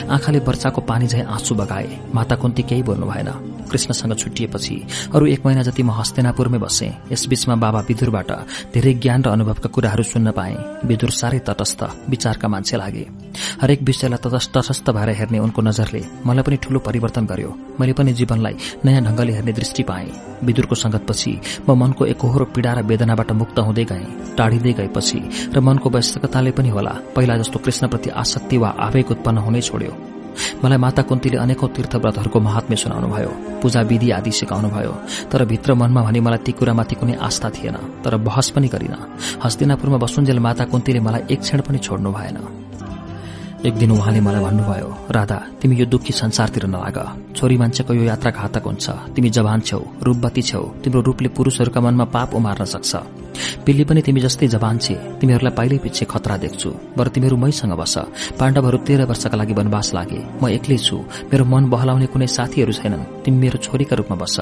आँखाले 0.09 0.39
वर्षाको 0.39 0.81
पानी 0.81 1.07
झै 1.07 1.21
आँसु 1.21 1.55
बगाए। 1.55 1.87
माता 2.13 2.35
कुन्ती 2.35 2.63
केही 2.63 2.83
बोल्नु 2.83 3.05
भएन। 3.05 3.29
कृष्णसँग 3.65 4.13
छुट्टिएपछि 4.17 4.75
अरू 5.13 5.25
एक 5.25 5.45
महिना 5.45 5.61
जति 5.65 5.83
म 5.83 5.89
हस्तिनापुरमै 5.97 6.57
बसे 6.57 6.89
यसबीचमा 7.11 7.55
बाबा 7.57 7.79
विदुरबाट 7.89 8.29
धेरै 8.73 8.93
ज्ञान 9.01 9.23
र 9.25 9.27
अनुभवका 9.29 9.69
कुराहरू 9.69 10.03
सुन्न 10.03 10.31
पाए। 10.37 10.85
विदुर 10.85 11.09
साह्रै 11.09 11.39
तटस्थ 11.41 11.81
विचारका 12.09 12.47
मान्छे 12.47 12.77
लागे। 12.77 13.05
हरेक 13.61 13.81
विषयलाई 13.81 14.21
तटस्थ 14.21 14.89
भएर 14.89 15.09
हेर्ने 15.09 15.39
उनको 15.39 15.61
नजरले 15.61 16.01
मलाई 16.25 16.43
पनि 16.45 16.57
ठूलो 16.61 16.79
परिवर्तन 16.79 17.25
गर्यो। 17.25 17.51
मैले 17.79 17.93
पनि 17.97 18.13
जीवनलाई 18.25 18.55
नयाँ 18.85 19.01
ढंगले 19.05 19.33
हेर्ने 19.33 19.53
दृष्टि 19.53 19.83
पाएँ। 19.83 20.11
विदुरको 20.43 20.75
संगतपछि 20.75 21.31
म 21.69 21.77
मनको 21.77 22.05
एकहोरो 22.05 22.45
पीड़ा 22.53 22.73
र 22.73 22.81
वेदनाबाट 22.83 23.31
मुक्त 23.31 23.59
हुँदै 23.59 23.85
गएँ 23.85 24.35
टाढिँदै 24.37 24.73
गएपछि 24.73 25.19
र 25.53 25.59
मनको 25.61 25.89
वयस्कताले 25.89 26.51
पनि 26.51 26.69
होला 26.69 26.93
पहिला 27.15 27.37
जस्तो 27.37 27.59
कृष्णप्रति 27.59 28.09
आसक्ति 28.17 28.57
वा 28.57 28.69
आवेग 28.87 29.11
उत्पन्न 29.11 29.37
हुनै 29.45 29.61
छोड्यो। 29.61 29.93
मलाई 30.63 30.77
माता 30.77 31.01
कुन्तीले 31.07 31.37
अनेकौं 31.37 31.67
तीर्थव्रतहरूको 31.75 32.39
महात्म्य 32.39 32.75
सुनाउनुभयो 32.75 33.31
पूजा 33.61 33.81
विधि 33.87 34.09
आदि 34.11 34.31
सिकाउनुभयो 34.31 34.93
तर 35.31 35.45
भित्र 35.47 35.73
मनमा 35.79 36.01
भने 36.03 36.19
मलाई 36.19 36.43
ती 36.43 36.51
कुरामाथि 36.59 36.95
कुनै 36.99 37.15
आस्था 37.23 37.49
थिएन 37.55 37.77
तर 38.03 38.17
बहस 38.19 38.49
पनि 38.51 38.67
गरिन। 38.67 38.95
हस्तिनापुरमा 39.43 39.97
बसुन्जेल 40.03 40.39
माता 40.39 40.65
कुन्तीले 40.67 40.99
मलाई 40.99 41.23
एक 41.31 41.39
क्षण 41.39 41.61
पनि 41.63 41.79
छोड्नु 41.79 42.11
भएन। 42.11 42.64
एक 43.65 43.73
दिन 43.73 43.91
उहाँले 43.91 44.19
मलाई 44.21 44.41
भन्नुभयो 44.41 44.89
राधा 45.11 45.37
तिमी 45.61 45.75
यो 45.75 45.85
दुःखी 45.85 46.13
संसारतिर 46.13 46.65
नलाग। 46.65 46.97
छोरी 47.35 47.57
मान्छेको 47.57 47.93
यो 47.93 48.03
यात्रा 48.03 48.31
घातक 48.31 48.65
हुन्छ। 48.65 48.89
तिमी 48.89 49.29
जवान 49.29 49.59
छेउ 49.61 49.79
रूपवती 50.03 50.41
छेउ। 50.41 50.63
तिम्रो 50.83 51.01
रूपले 51.01 51.29
पुरूषहरूका 51.33 51.81
मनमा 51.81 52.05
पाप 52.05 52.35
उमार्न 52.35 52.65
सक्छ। 52.65 52.95
पिल्ली 53.65 53.83
पनि 53.83 54.01
तिमी 54.01 54.19
जस्तै 54.21 54.47
जवान 54.47 54.77
छे। 54.77 54.95
तिमीहरूलाई 55.19 55.53
पाइलै 55.55 55.77
पछि 55.83 56.05
खतरा 56.05 56.35
देख्छु। 56.37 56.69
बर 56.97 57.07
तिमीहरू 57.07 57.37
मैसँग 57.37 57.73
बस। 57.73 57.95
पाण्डवहरू 58.39 58.77
तेह्र 58.87 59.05
वर्षका 59.05 59.37
लागि 59.37 59.53
वनवास 59.53 59.93
लागे। 59.93 60.21
म 60.41 60.49
एक्लै 60.49 60.77
छु। 60.77 60.97
मेरो 61.31 61.43
मन 61.45 61.63
बहलाउने 61.69 62.07
कुनै 62.13 62.27
साथीहरू 62.27 62.73
छैनन्। 62.73 63.23
तिमी 63.23 63.37
मेरो 63.37 63.57
छोरीका 63.59 63.95
रूपमा 63.95 64.15
बस। 64.17 64.35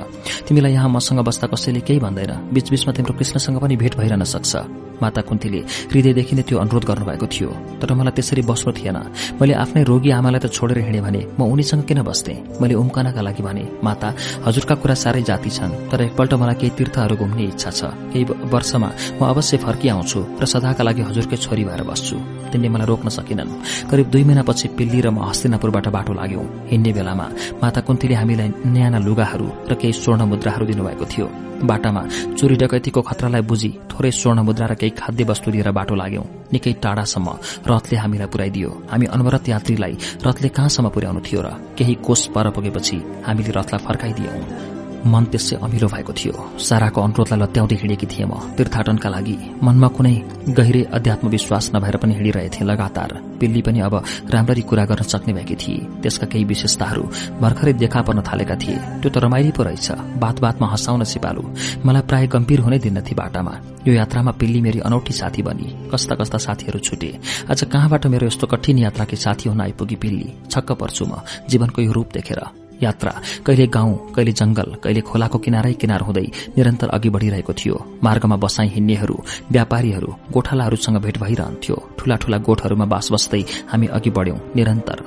तिमीलाई 0.48 0.74
यहाँ 0.74 0.90
मसँग 0.90 1.20
बस्दा 1.24 1.48
कसैले 1.48 1.82
केही 1.88 2.00
भन्दैन। 2.00 2.54
बीचबीचमा 2.54 2.92
तिम्रो 2.94 3.14
कृष्णसँग 3.18 3.58
पनि 3.60 3.76
भेट 3.76 3.94
भइरहन 3.98 4.24
सक्छ। 4.24 4.54
माता 5.02 5.22
कुन्तीले 5.28 5.60
हृदयदेखि 5.92 6.36
नै 6.36 6.44
त्यो 6.48 6.58
अनुरोध 6.64 6.84
गर्नुभएको 6.86 7.28
थियो। 7.28 7.50
तर 7.82 7.92
मलाई 7.92 8.14
त्यसरी 8.16 8.42
बस्नु 8.48 8.72
थिएन। 8.72 8.98
मैले 9.42 9.54
आफ्नै 9.54 9.84
रोगी 9.84 10.10
आमालाई 10.16 10.40
त 10.40 10.48
छोडेर 10.48 10.80
हिँडे 10.86 11.02
भने 11.02 11.22
म 11.36 11.42
उनीसँग 11.44 11.84
किन 11.84 12.00
बस्थे? 12.08 12.34
मैले 12.62 12.74
उम्कनका 12.80 13.22
लागि 13.22 13.44
भने 13.44 13.64
माता 13.84 14.08
हजुरका 14.46 14.76
कुरा 14.80 14.96
साह्रै 14.96 15.22
जाति 15.28 15.50
छन् 15.50 15.92
तर 15.92 16.02
एकपल्ट 16.08 16.34
मलाई 16.40 16.56
केही 16.56 16.72
तीर्थहरू 16.78 17.16
घुम्ने 17.20 17.44
इच्छा 17.52 17.72
छ। 17.72 17.82
केही 18.14 18.24
वर्षमा 18.48 18.83
म 19.20 19.22
अवश्य 19.26 19.58
फर्किआउँछु 19.58 20.20
र 20.42 20.46
सदाका 20.46 20.84
लागि 20.84 21.02
हजुरकै 21.10 21.38
छोरी 21.38 21.64
भएर 21.64 21.84
बस्छु। 21.84 22.16
तिनले 22.52 22.70
मलाई 22.70 22.88
रोक्न 22.88 23.10
सकिनन्। 23.10 23.52
करिब 23.90 24.08
दुई 24.14 24.24
महिनापछि 24.24 24.68
पिल्ली 24.78 25.00
र 25.02 25.10
म 25.10 25.24
हस्तिनापुरबाट 25.30 25.88
बाटो 25.96 26.14
लाग्यौं। 26.14 26.46
हिँड्ने 26.72 26.92
बेलामा 26.94 27.28
माता 27.62 27.82
कुन्तीले 27.82 28.16
हामीलाई 28.16 28.50
न्याना 28.66 29.00
लुगाहरू 29.00 29.48
र 29.70 29.74
केही 29.76 29.94
स्वर्ण 29.94 30.22
मुद्राहरू 30.32 30.66
दिनुभएको 30.66 31.06
थियो। 31.06 31.28
बाटामा 31.64 32.02
चोरी 32.36 32.56
डकैतीको 32.60 33.02
खतरालाई 33.08 33.42
बुझी 33.48 33.72
थोरै 33.92 34.12
स्वर्ण 34.12 34.40
मुद्रा 34.44 34.66
र 34.68 34.74
केही 34.76 34.92
खाद्य 35.00 35.24
वस्तु 35.24 35.52
लिएर 35.52 35.72
बाटो 35.72 35.96
लाग्यौं। 35.96 36.26
निकै 36.52 36.74
टाढासम्म 36.84 37.28
रथले 37.72 37.96
हामीलाई 38.04 38.28
पुर्याइदियो 38.28 38.70
हामी 38.92 39.06
अनवरत 39.16 39.50
यात्रीलाई 39.50 39.94
रथले 40.28 40.50
कहाँसम्म 40.50 40.90
पुर्याउनु 40.92 41.22
थियो 41.24 41.42
र 41.42 41.48
केही 41.78 41.96
कोष 42.04 42.22
पर 42.36 42.50
पुगेपछि 42.52 42.98
हामीले 43.24 43.52
रथलाई 43.56 43.80
फर्काइदियौं। 43.80 44.73
मन 45.06 45.24
त्यसै 45.26 45.56
अमिलो 45.60 45.88
भएको 45.88 46.14
थियो। 46.14 46.34
साराको 46.60 47.02
अनुरोधलाई 47.02 47.40
लत्याउँदै 47.40 47.76
हिँडेकी 47.76 48.08
थिएँ 48.08 48.26
म। 48.26 48.56
तीर्थाटनका 48.56 49.10
लागि 49.10 49.36
मनमा 49.64 49.88
कुनै 49.88 50.16
गहिरे 50.50 50.82
अध्यात्म 50.94 51.28
विश्वास 51.28 51.72
नभएर 51.76 51.98
पनि 51.98 52.14
हिँडिरहेथे 52.14 52.64
लगातार। 52.64 53.12
पिल्ली 53.40 53.62
पनि 53.62 53.80
अब 53.80 53.96
राम्ररी 54.32 54.62
कुरा 54.62 54.86
गर्न 54.86 55.04
सक्ने 55.04 55.34
भएकी 55.34 55.56
थिए। 55.56 55.86
त्यसका 56.02 56.26
केही 56.28 56.46
विशेषताहरू 56.46 57.04
भर्खरै 57.42 57.74
देखा 57.74 58.02
पर्न 58.02 58.22
थालेका 58.24 58.56
थिए। 58.56 58.78
त्यो 59.04 59.10
त 59.12 59.18
रमाइली 59.20 59.52
पो 59.52 59.64
रहेछ। 59.64 59.92
बात 60.24 60.40
बातमा 60.40 60.68
हँसाउन 60.72 61.04
सिपालु। 61.04 61.44
मलाई 61.86 62.02
प्राय 62.08 62.28
गम्भीर 62.28 62.60
हुनै 62.60 62.80
दिन्नथे 62.80 63.16
बाटामा। 63.16 63.54
यो 63.88 63.94
यात्रामा 63.94 64.32
पिल्ली 64.32 64.62
मेरी 64.62 64.80
अनौठी 64.80 65.14
साथी 65.14 65.42
बनी। 65.44 65.92
कस्ता 65.92 66.16
कस्ता 66.16 66.38
साथीहरू 66.38 66.80
छुटे। 66.80 67.20
आज 67.52 67.64
कहाँबाट 67.68 68.08
मेरो 68.08 68.28
यस्तो 68.28 68.48
कठिन 68.48 68.78
यात्राकी 68.80 69.16
साथी 69.16 69.50
हुन 69.50 69.62
आइपुगी 69.62 69.96
पिल्ली? 69.96 70.34
छक्क 70.52 70.72
पर्छु 70.72 71.06
म। 71.06 71.20
जीवनको 71.50 71.82
यो 71.82 71.92
रूप 71.92 72.08
देखेर। 72.14 72.63
यात्रा। 72.84 73.14
कहिले 73.46 73.66
गाउँ 73.68 73.94
कहिले 74.16 74.32
जंगल 74.32 74.70
कहिले 74.84 75.02
खोलाको 75.02 75.38
किनारै 75.40 75.74
किनार 75.82 76.02
हुँदै 76.02 76.26
निरन्तर 76.58 76.90
अघि 76.90 77.10
बढ़िरहेको 77.10 77.54
थियो। 77.54 77.76
मार्गमा 78.04 78.36
बसाई 78.36 78.68
हिँड्नेहरू 78.76 79.16
व्यापारीहरू 79.52 80.10
गोठालाहरूसँग 80.34 80.98
भेट 81.06 81.18
भइरहन्थ्यो। 81.18 81.76
ठूला 81.98 82.16
ठूला 82.22 82.38
गोठहरूमा 82.38 82.86
बास 82.86 83.12
बस्दै 83.14 83.42
हामी 83.72 83.88
अघि 83.98 84.10
बढ़्यौं 84.10 84.40
निरन्तर। 84.56 85.00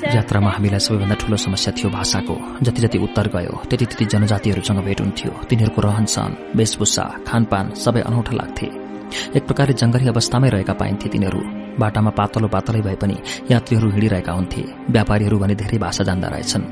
यात्रामा 0.00 0.50
हामीलाई 0.50 0.80
सबैभन्दा 0.80 1.14
ठूलो 1.20 1.36
समस्या 1.36 1.72
थियो 1.76 1.88
भाषाको। 1.90 2.34
जति 2.62 2.80
जति 2.82 2.98
उत्तर 2.98 3.26
गयो 3.28 3.54
त्यति 3.68 3.84
त्यति 3.86 4.04
जनजातिहरूसँग 4.12 4.80
भेट 4.84 5.00
हुन्थ्यो। 5.00 5.32
तिनीहरूको 5.48 5.80
रहन 5.82 6.04
सहन 6.08 6.32
वेशभूषा 6.56 7.04
खानपान 7.28 7.74
सबै 7.76 8.00
अनौठा 8.00 8.32
लाग्थे। 8.32 8.89
एक 9.36 9.44
प्रकारले 9.46 9.74
जंगली 9.74 10.08
अवस्थामै 10.08 10.48
रहेका 10.48 10.72
पाइन्थे 10.72 11.08
तिनीहरू। 11.08 11.40
बाटामा 11.78 12.10
पातलो 12.10 12.48
पातलै 12.48 12.80
भए 12.80 12.96
पनि 12.96 13.16
यात्रीहरू 13.50 13.88
हिँडिरहेका 13.90 14.32
हुन्थे। 14.32 14.62
व्यापारीहरू 14.90 15.36
भने 15.38 15.54
धेरै 15.54 15.78
भाषा 15.78 16.04
जान्दा 16.04 16.28
रहेछन्। 16.28 16.64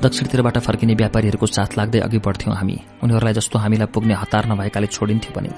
दक्षिणतिरबाट 0.00 0.58
फर्किने 0.58 0.94
व्यापारीहरूको 0.94 1.46
साथ 1.46 1.78
लाग्दै 1.78 2.00
अघि 2.00 2.18
बढ्थ्यौं 2.18 2.56
हामी। 2.56 2.76
उनीहरूलाई 3.02 3.34
जस्तो 3.34 3.58
हामीलाई 3.58 3.88
पुग्ने 3.94 4.14
हतार 4.14 4.46
नभएकाले 4.46 4.86
छोडिन्थ्यो 4.86 5.32
पनि। 5.36 5.50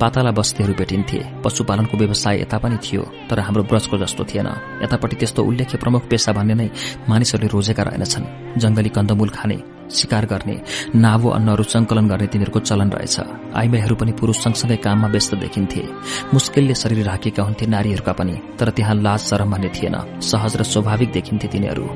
पाताला 0.00 0.30
बस्तीहरू 0.30 0.74
भेटिन्थे। 0.74 1.18
पशुपालनको 1.44 1.94
व्यवसाय 1.96 2.40
यता 2.40 2.58
पनि 2.58 2.76
थियो 2.82 3.02
तर 3.30 3.38
हाम्रो 3.40 3.62
ब्रजको 3.62 3.98
जस्तो 3.98 4.22
थिएन। 4.24 4.48
यतापट्टि 4.82 5.16
त्यस्तो 5.16 5.40
उल्लेख्य 5.44 5.78
प्रमुख 5.78 6.02
पेसा 6.10 6.32
भन्ने 6.32 6.54
नै 6.54 6.68
मानिसहरूले 7.08 7.48
रोजेका 7.48 7.82
रहेनछन्। 7.82 8.58
जंगली 8.58 8.88
कन्दमूल 8.88 9.30
खाने 9.30 9.79
शिकार 9.90 10.26
गर्ने 10.26 10.56
नावो 10.94 11.28
अन्नहरू 11.30 11.64
संकलन 11.64 12.08
गर्ने 12.08 12.26
तिनीहरूको 12.26 12.60
चलन 12.60 12.90
रहेछ। 12.90 13.16
आइमाईहरू 13.54 13.94
पनि 13.96 14.12
पुरूष 14.12 14.38
सँगसँगै 14.44 14.76
काममा 14.76 15.08
व्यस्त 15.08 15.34
देखिन्थे। 15.36 15.82
मुस्किलले 16.34 16.74
शरीर 16.74 17.04
राखेका 17.06 17.42
हुन्थे 17.42 17.66
नारीहरूका 17.66 18.12
पनि 18.12 18.34
तर 18.58 18.70
त्यहाँ 18.70 18.94
लाज 18.96 19.20
शरम 19.20 19.50
भन्ने 19.50 19.70
थिएन। 19.70 19.96
सहज 20.22 20.56
र 20.56 20.62
स्वाभाविक 20.64 21.12
देखिन्थे 21.12 21.48
तिनीहरू। 21.48 21.86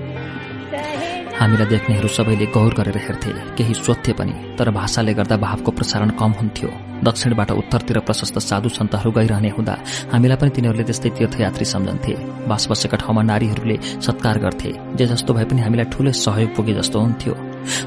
हामीलाई 1.35 1.67
देख्नेहरू 1.67 2.09
सबैले 2.09 2.47
गौर 2.55 2.75
गरेर 2.75 2.97
हेर्थे 2.97 3.31
केही 3.59 3.75
सोध्थे 3.75 4.13
पनि 4.15 4.35
तर 4.59 4.71
भाषाले 4.71 5.15
गर्दा 5.15 5.37
भावको 5.37 5.71
प्रसारण 5.71 6.11
कम 6.15 6.33
हुन्थ्यो। 6.41 6.71
दक्षिणबाट 7.05 7.51
उत्तरतिर 7.53 7.99
प्रशस्त 8.07 8.39
साधु 8.39 8.69
सन्तहरू 8.69 9.11
गइरहने 9.11 9.51
हुँदा 9.51 9.75
हामीलाई 10.13 10.39
पनि 10.39 10.51
तिनीहरूले 10.55 10.85
त्यस्तै 10.85 11.11
तीर्थयात्री 11.11 11.65
सम्झन्थे। 11.65 12.15
बास 12.47 12.63
बसेका 12.71 12.97
ठाउँमा 13.03 13.23
नारीहरूले 13.23 13.77
सत्कार 13.99 14.39
गर्थे। 14.39 14.71
जे 14.95 15.05
जस्तो 15.07 15.35
भए 15.35 15.45
पनि 15.45 15.61
हामीलाई 15.67 15.91
ठूलै 15.91 16.13
सहयोग 16.15 16.55
पुगे 16.55 16.75
जस्तो 16.75 16.99
हुन्थ्यो। 17.01 17.35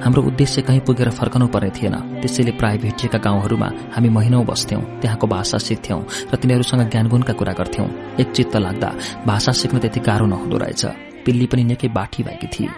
हाम्रो 0.04 0.22
उद्देश्य 0.24 0.62
कहीँ 0.62 0.80
पुगेर 0.80 1.10
फर्कनु 1.10 1.48
पर्ने 1.48 1.70
थिएन। 1.72 1.96
त्यसैले 2.22 2.52
प्राय 2.52 2.78
भेटिएका 2.78 3.18
गाउँहरूमा 3.18 3.70
हामी 3.96 4.10
महिनौ 4.10 4.44
बस्थ्यौं 4.44 4.82
त्यहाँको 5.02 5.28
भाषा 5.28 5.58
सिक्थ्यौं 5.58 6.02
र 6.34 6.36
तिनीहरूसँग 6.36 6.90
ज्ञानगुणका 6.90 7.34
कुरा 7.34 7.54
गर्थ्यौं। 7.54 7.88
एक 8.20 8.32
चित्त 8.32 8.56
लाग्दा 8.58 8.90
भाषा 9.28 9.52
सिक्न 9.52 9.80
त्यति 9.80 10.00
गाह्रो 10.00 10.26
नहुँदो 10.26 10.58
रहेछ। 10.58 10.86
पिल्ली 11.26 11.46
पनि 11.46 11.64
निकै 11.64 11.88
बाठी 11.90 12.24
भएकी 12.24 12.48
थिए 12.48 12.70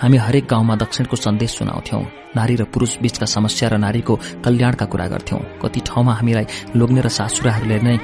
हामी 0.00 0.16
हरेक 0.16 0.46
गाउँमा 0.50 0.74
दक्षिणको 0.76 1.16
सन्देश 1.16 1.50
सुनाउँथ्यौं। 1.58 2.02
नारी 2.36 2.54
र 2.56 2.64
पुरूष 2.64 2.98
बीचका 3.02 3.26
समस्या 3.26 3.68
र 3.68 3.76
नारीको 3.78 4.14
कल्याणका 4.44 4.86
कुरा 4.86 5.06
गर्थ्यौं। 5.08 5.40
कति 5.62 5.80
ठाउँमा 5.86 6.12
हामीलाई 6.14 6.46
लोग्ने 6.76 7.00
र 7.00 7.08
सासुराहरूले 7.08 7.78
नै 7.80 7.96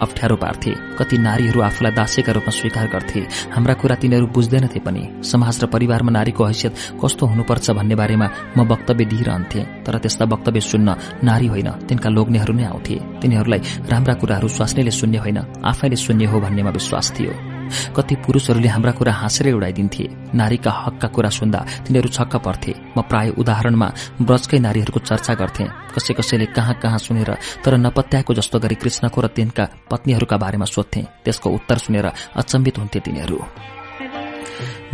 अप्ठ्यारो 0.00 0.36
पार्थे। 0.36 0.70
कति 0.98 1.18
नारीहरू 1.18 1.60
आफूलाई 1.60 1.92
दासेका 1.92 2.32
रूपमा 2.32 2.50
स्वीकार 2.50 2.86
गर्थे। 2.88 3.20
हाम्रा 3.52 3.74
कुरा 3.74 3.94
तिनीहरू 3.96 4.26
बुझ्दैनथे 4.26 4.80
पनि। 4.80 5.02
समाज 5.22 5.62
र 5.62 5.66
परिवारमा 5.66 6.10
नारीको 6.10 6.44
हैसियत 6.44 6.74
कस्तो 7.02 7.26
हुनुपर्छ 7.26 7.70
भन्ने 7.70 7.94
बारेमा 7.94 8.26
म 8.56 8.58
वक्तव्य 8.64 9.04
दिइरहन्थे। 9.04 9.60
तर 9.84 9.98
त्यस्ता 9.98 10.24
वक्तव्य 10.24 10.60
सुन्न 10.62 10.88
नारी 11.24 11.46
होइन 11.46 11.70
तिनका 11.88 12.08
लोग्नेहरू 12.08 12.52
नै 12.52 12.64
आउँथे। 12.64 12.96
तिनीहरूलाई 13.20 13.60
राम्रा 13.90 14.14
कुराहरू 14.14 14.48
स्वास्नीले 14.48 14.90
सुन्ने 14.90 15.18
होइन 15.18 15.38
आफैले 15.64 15.96
सुन्ने 15.96 16.24
हो 16.24 16.40
भन्नेमा 16.40 16.70
विश्वास 16.70 17.12
थियो। 17.18 17.49
कति 17.96 18.14
पुरूषहरूले 18.24 18.68
हाम्रा 18.68 18.92
कुरा 18.92 19.12
हाँसेरै 19.12 19.52
उडाइदिन्थे। 19.52 20.04
नारीका 20.34 20.70
हकका 20.70 21.08
कुरा 21.08 21.30
सुन्दा 21.30 21.60
तिनीहरू 21.86 22.08
छक्क 22.08 22.36
पर्थे। 22.36 22.72
म 22.96 23.02
प्राय 23.02 23.28
उदाहरणमा 23.38 23.88
ब्रजकै 24.22 24.58
नारीहरूको 24.58 25.00
चर्चा 25.00 25.34
गर्थे। 25.34 25.64
कसै 25.94 26.14
कसैले 26.14 26.46
कहाँ 26.56 26.74
कहाँ 26.82 26.98
सुनेर 26.98 27.30
तर 27.64 27.76
नपत्याएको 27.76 28.34
जस्तो 28.34 28.58
गरी 28.58 28.74
कृष्णको 28.74 29.20
र 29.20 29.26
तिनका 29.28 29.64
पत्नीहरूका 29.90 30.36
बारेमा 30.36 30.66
सोध्थे। 30.66 31.00
त्यसको 31.24 31.50
उत्तर 31.50 31.78
सुनेर 31.78 32.06
अचम्बित 32.36 32.78
हुन्थे 32.78 32.98
तिनीहरू। 33.00 33.38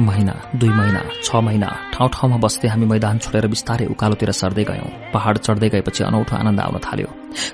महिना 0.01 0.33
दुई 0.55 0.69
महिना 0.69 1.03
छ 1.25 1.37
महिना 1.37 1.69
ठाउँ 1.93 2.09
ठाउँमा 2.13 2.37
बस्दै 2.37 2.69
हामी 2.69 2.87
मैदान 2.87 3.19
छोडेर 3.19 3.47
बिस्तारै 3.49 3.87
उकालोतिर 3.87 4.31
सर्दै 4.31 4.65
गयौं। 4.69 4.91
पहाड़ 5.13 5.37
चढ्दै 5.39 5.69
गएपछि 5.69 6.05
अनौठो 6.05 6.37
आनन्द 6.37 6.61
आउन 6.61 6.77
थाल्यो। 6.85 7.09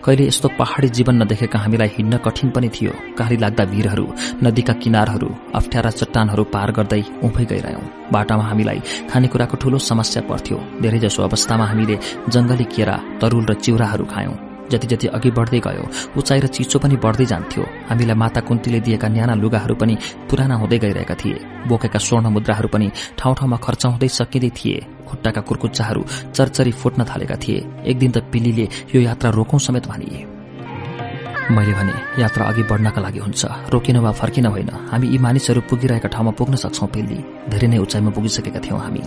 कहिले 0.04 0.26
यस्तो 0.26 0.48
पहाड़ी 0.58 0.88
जीवन 0.90 1.22
नदेखेका 1.22 1.58
हामीलाई 1.58 1.90
हिँड्न 1.96 2.18
कठिन 2.26 2.50
पनि 2.50 2.68
थियो। 2.74 2.92
काली 3.18 3.36
लाग्दा 3.38 3.64
भिरहरू 3.64 4.06
नदीका 4.42 4.74
किनारहरू 4.82 5.28
अप्ठ्यारा 5.54 5.90
चट्टानहरू 5.90 6.44
पार 6.54 6.70
गर्दै 6.76 7.02
उभै 7.22 7.44
गइरह्यौं। 7.46 8.10
बाटामा 8.12 8.44
हामीलाई 8.50 8.80
खानेकुराको 9.10 9.56
ठूलो 9.62 9.78
समस्या 9.90 10.22
पर्थ्यो। 10.30 10.58
धेरैजसो 10.82 11.22
अवस्थामा 11.22 11.66
हामीले 11.66 11.96
जंगली 12.28 12.66
केरा 12.74 12.96
तरूल 13.20 13.44
र 13.50 13.54
चिउराहरू 13.54 14.04
खायौं। 14.04 14.51
जति 14.72 14.86
जति 14.92 15.06
अघि 15.16 15.30
बढ्दै 15.38 15.60
गयो 15.66 15.84
उचाइ 16.18 16.40
र 16.40 16.46
चिसो 16.54 16.78
पनि 16.78 16.96
बढ्दै 17.04 17.26
जान्थ्यो। 17.32 17.62
हामीलाई 17.88 18.16
माता 18.16 18.40
कुन्तीले 18.48 18.80
दिएका 18.80 19.08
न्याना 19.08 19.34
लुगाहरू 19.42 19.74
पनि 19.74 19.94
पुराना 20.30 20.54
हुँदै 20.60 20.78
गइरहेका 20.78 21.14
थिए। 21.14 21.38
बोकेका 21.68 21.98
स्वर्ण 21.98 22.26
मुद्राहरू 22.34 22.68
पनि 22.68 22.88
ठाउँ 23.18 23.34
ठाउँमा 23.38 23.56
खर्च 23.64 23.82
हुँदै 23.86 24.08
सकिँदै 24.08 24.50
थिए। 24.58 24.76
खुट्टाका 25.08 25.40
कुर्कुच्चाहरू 25.48 26.02
चरचरी 26.34 26.72
फुट्न 26.72 27.04
थालेका 27.04 27.36
थिए। 27.36 27.58
एक 27.84 27.96
दिन 27.98 28.10
त 28.10 28.18
पिल्लीले 28.32 28.68
यो 28.94 29.00
यात्रा 29.02 29.30
रोकौं 29.30 29.58
समेत 29.58 29.86
भनिए। 29.86 30.31
मैले 31.50 31.72
भने 31.74 31.92
यात्रा 32.22 32.44
अघि 32.46 32.62
बढ्नका 32.62 33.00
लागि 33.02 33.18
हुन्छ। 33.18 33.44
रोकिन 33.72 33.96
वा 33.98 34.10
फर्किन 34.12 34.46
होइन। 34.46 34.70
हामी 34.90 35.06
यी 35.08 35.18
मानिसहरू 35.18 35.60
पुगिरहेका 35.70 36.08
ठाउँमा 36.08 36.32
पुग्न 36.38 36.54
सक्छौं 36.54 36.86
पेल्ली 36.86 37.18
धेरै 37.50 37.68
नै 37.68 37.78
उचाइमा 37.78 38.10
पुगिसकेका 38.14 38.60
थियौं 38.62 38.78
हामी। 38.78 39.02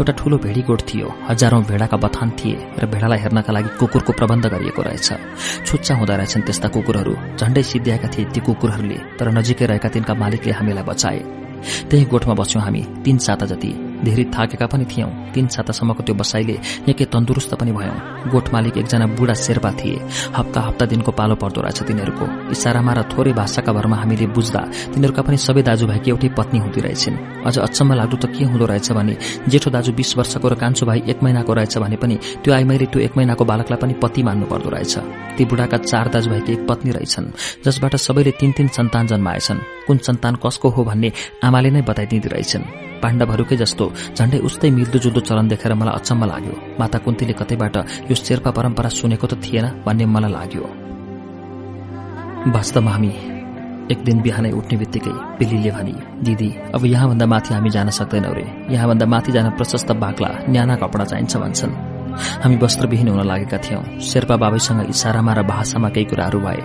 एउटा 0.00 0.12
ठूलो 0.18 0.36
भेडीगोठ 0.38 0.80
थियो। 0.88 1.08
हजारौं 1.28 1.62
भेडाका 1.62 1.96
बथान 1.96 2.30
थिए 2.40 2.56
र 2.80 2.86
भेडालाई 2.88 3.18
हेर्नका 3.18 3.52
लागि 3.52 3.70
कुकुरको 3.78 4.12
प्रबन्ध 4.12 4.44
गरिएको 4.48 4.82
रहेछ। 4.82 5.08
छुच्चा 5.66 5.94
हुँदा 5.94 6.14
रहेछन् 6.16 6.46
त्यस्ता 6.48 6.68
कुकुरहरू। 6.72 7.14
झण्डै 7.38 7.62
सिद्ध्याएका 7.62 8.08
थिए 8.08 8.24
ती 8.32 8.40
कुकुरहरूले 8.40 8.98
तर 9.18 9.28
नजिकै 9.36 9.66
रहेका 9.66 9.88
तिनका 9.88 10.14
मालिकले 10.14 10.52
हामीलाई 10.52 10.84
बचाए। 10.88 11.43
त्यही 11.90 12.04
गोठमा 12.04 12.34
बस्यौं 12.34 12.62
हामी। 12.64 12.82
तीन 13.04 13.18
साता 13.18 13.46
जति। 13.46 13.72
धेरै 14.04 14.24
थाकेका 14.24 14.66
पनि 14.66 14.84
थियौं। 14.84 15.10
तीन 15.32 15.46
सातासम्मको 15.48 16.02
त्यो 16.04 16.14
बसाईले 16.14 16.56
निकै 16.86 17.04
तन्दुरुस्त 17.08 17.54
पनि 17.56 17.72
भयौं। 17.72 17.96
गोठ 18.32 18.46
मालिक 18.52 18.76
एकजना 18.76 19.06
बुढा 19.16 19.34
शेर्पा 19.34 19.70
थिए। 19.80 19.96
हप्ता 20.36 20.60
हप्ता 20.60 20.84
दिनको 20.86 21.10
पालो 21.12 21.34
पर्दो 21.40 21.60
रहेछ 21.64 21.82
तिनीहरूको। 21.88 22.26
इसारामा 22.52 22.92
र 22.92 23.00
थोरै 23.08 23.32
भाषाका 23.32 23.72
भरमा 23.72 23.96
हामीले 23.96 24.26
बुझ्दा 24.36 24.60
तिनीहरूका 24.92 25.22
पनि 25.22 25.36
सबै 25.36 25.62
दाजुभाइकी 25.62 26.10
एउटै 26.10 26.28
पत्नी 26.36 26.58
हुँदो 26.60 26.80
रहेछन्। 26.84 27.16
अझ 27.48 27.56
अचम्म 27.58 27.90
लाग्दो 27.94 28.16
त 28.16 28.24
के 28.28 28.44
हुँदो 28.44 28.66
रहेछ 28.66 28.92
भने 28.92 29.14
जेठो 29.48 29.70
दाजु 29.70 29.92
बीस 29.96 30.10
वर्षको 30.18 30.48
र 30.48 30.54
कान्छो 30.60 30.84
भाइ 30.86 31.00
एक 31.08 31.22
महिनाको 31.24 31.52
रहेछ 31.54 31.74
भने 31.80 31.96
पनि 31.96 32.16
त्यो 32.44 32.52
आइमाईले 32.54 32.86
त्यो 32.92 33.00
एक 33.00 33.16
महिनाको 33.16 33.44
बालकलाई 33.44 33.78
पनि 33.80 33.94
पति 34.02 34.22
मान्नु 34.22 34.46
पर्दो 34.52 34.68
रहेछ। 34.68 34.94
ती 35.36 35.44
बुढाका 35.44 35.76
चार 35.80 36.08
दाजुभाइकी 36.12 36.52
एक 36.52 36.62
पत्नी 36.68 36.90
रहेछन् 36.92 37.32
जसबाट 37.64 37.96
सबैले 37.96 38.32
तीन 38.36 38.52
तीन 38.52 38.68
सन्तान 38.68 39.06
जन्माएछन्। 39.06 39.58
कुन 39.86 39.98
सन्तान 39.98 40.34
कसको 40.44 40.68
हो 40.68 40.84
भन्ने 40.84 41.10
आमाले 41.54 41.70
नै 41.70 41.82
बताइदिँदै 41.86 42.28
रहेछन्। 42.34 42.64
पाण्डवहरूकै 43.02 43.56
जस्तो 43.62 43.84
झण्डै 44.18 44.38
उस्तै 44.48 44.68
मिल्दोजुल्दो 44.74 45.20
चलन 45.28 45.46
देखेर 45.54 45.72
मलाई 45.78 45.94
अचम्म 46.02 46.22
लाग्यो। 46.26 46.54
माता 46.80 46.98
कुन्तीले 46.98 47.34
कतैबाट 47.38 47.76
यो 48.10 48.14
शेर्पा 48.18 48.50
परम्परा 48.58 48.90
सुनेको 48.98 49.26
त 49.30 49.34
थिएन 49.38 49.66
भन्ने 49.86 50.04
मलाई 50.10 50.32
लाग्यो। 50.34 50.66
वास्तवमा 52.50 52.90
हामी 52.90 53.12
एक 53.92 53.98
दिन 54.02 54.18
बिहानै 54.26 54.50
उठ्ने 54.58 54.76
बित्तिकै 54.82 55.14
पिल्लीले 55.38 55.70
भनी 55.76 55.94
दिदी 56.26 56.50
अब 56.74 56.82
यहाँभन्दा 56.90 57.26
माथि 57.30 57.50
हामी 57.54 57.70
जान 57.70 57.88
सक्दैनौ 57.98 58.32
रे। 58.34 58.46
यहाँभन्दा 58.74 59.06
माथि 59.06 59.30
जान 59.30 59.46
प्रशस्त 59.54 59.88
बाक्ला 60.02 60.30
न्याना 60.50 60.74
कपडा 60.82 61.04
चाहिन्छ 61.10 61.34
भन्छन्। 61.38 61.93
हामी 62.42 62.56
वस्त्रविहीन 62.56 63.08
हुन 63.08 63.26
लागेका 63.26 63.58
थियौं। 63.64 63.82
शेर्पा 64.00 64.36
बाबैसँग 64.36 64.80
इसारामा 64.90 65.32
र 65.34 65.42
भाषामा 65.42 65.88
केही 65.88 66.06
कुराहरू 66.06 66.40
भए। 66.40 66.62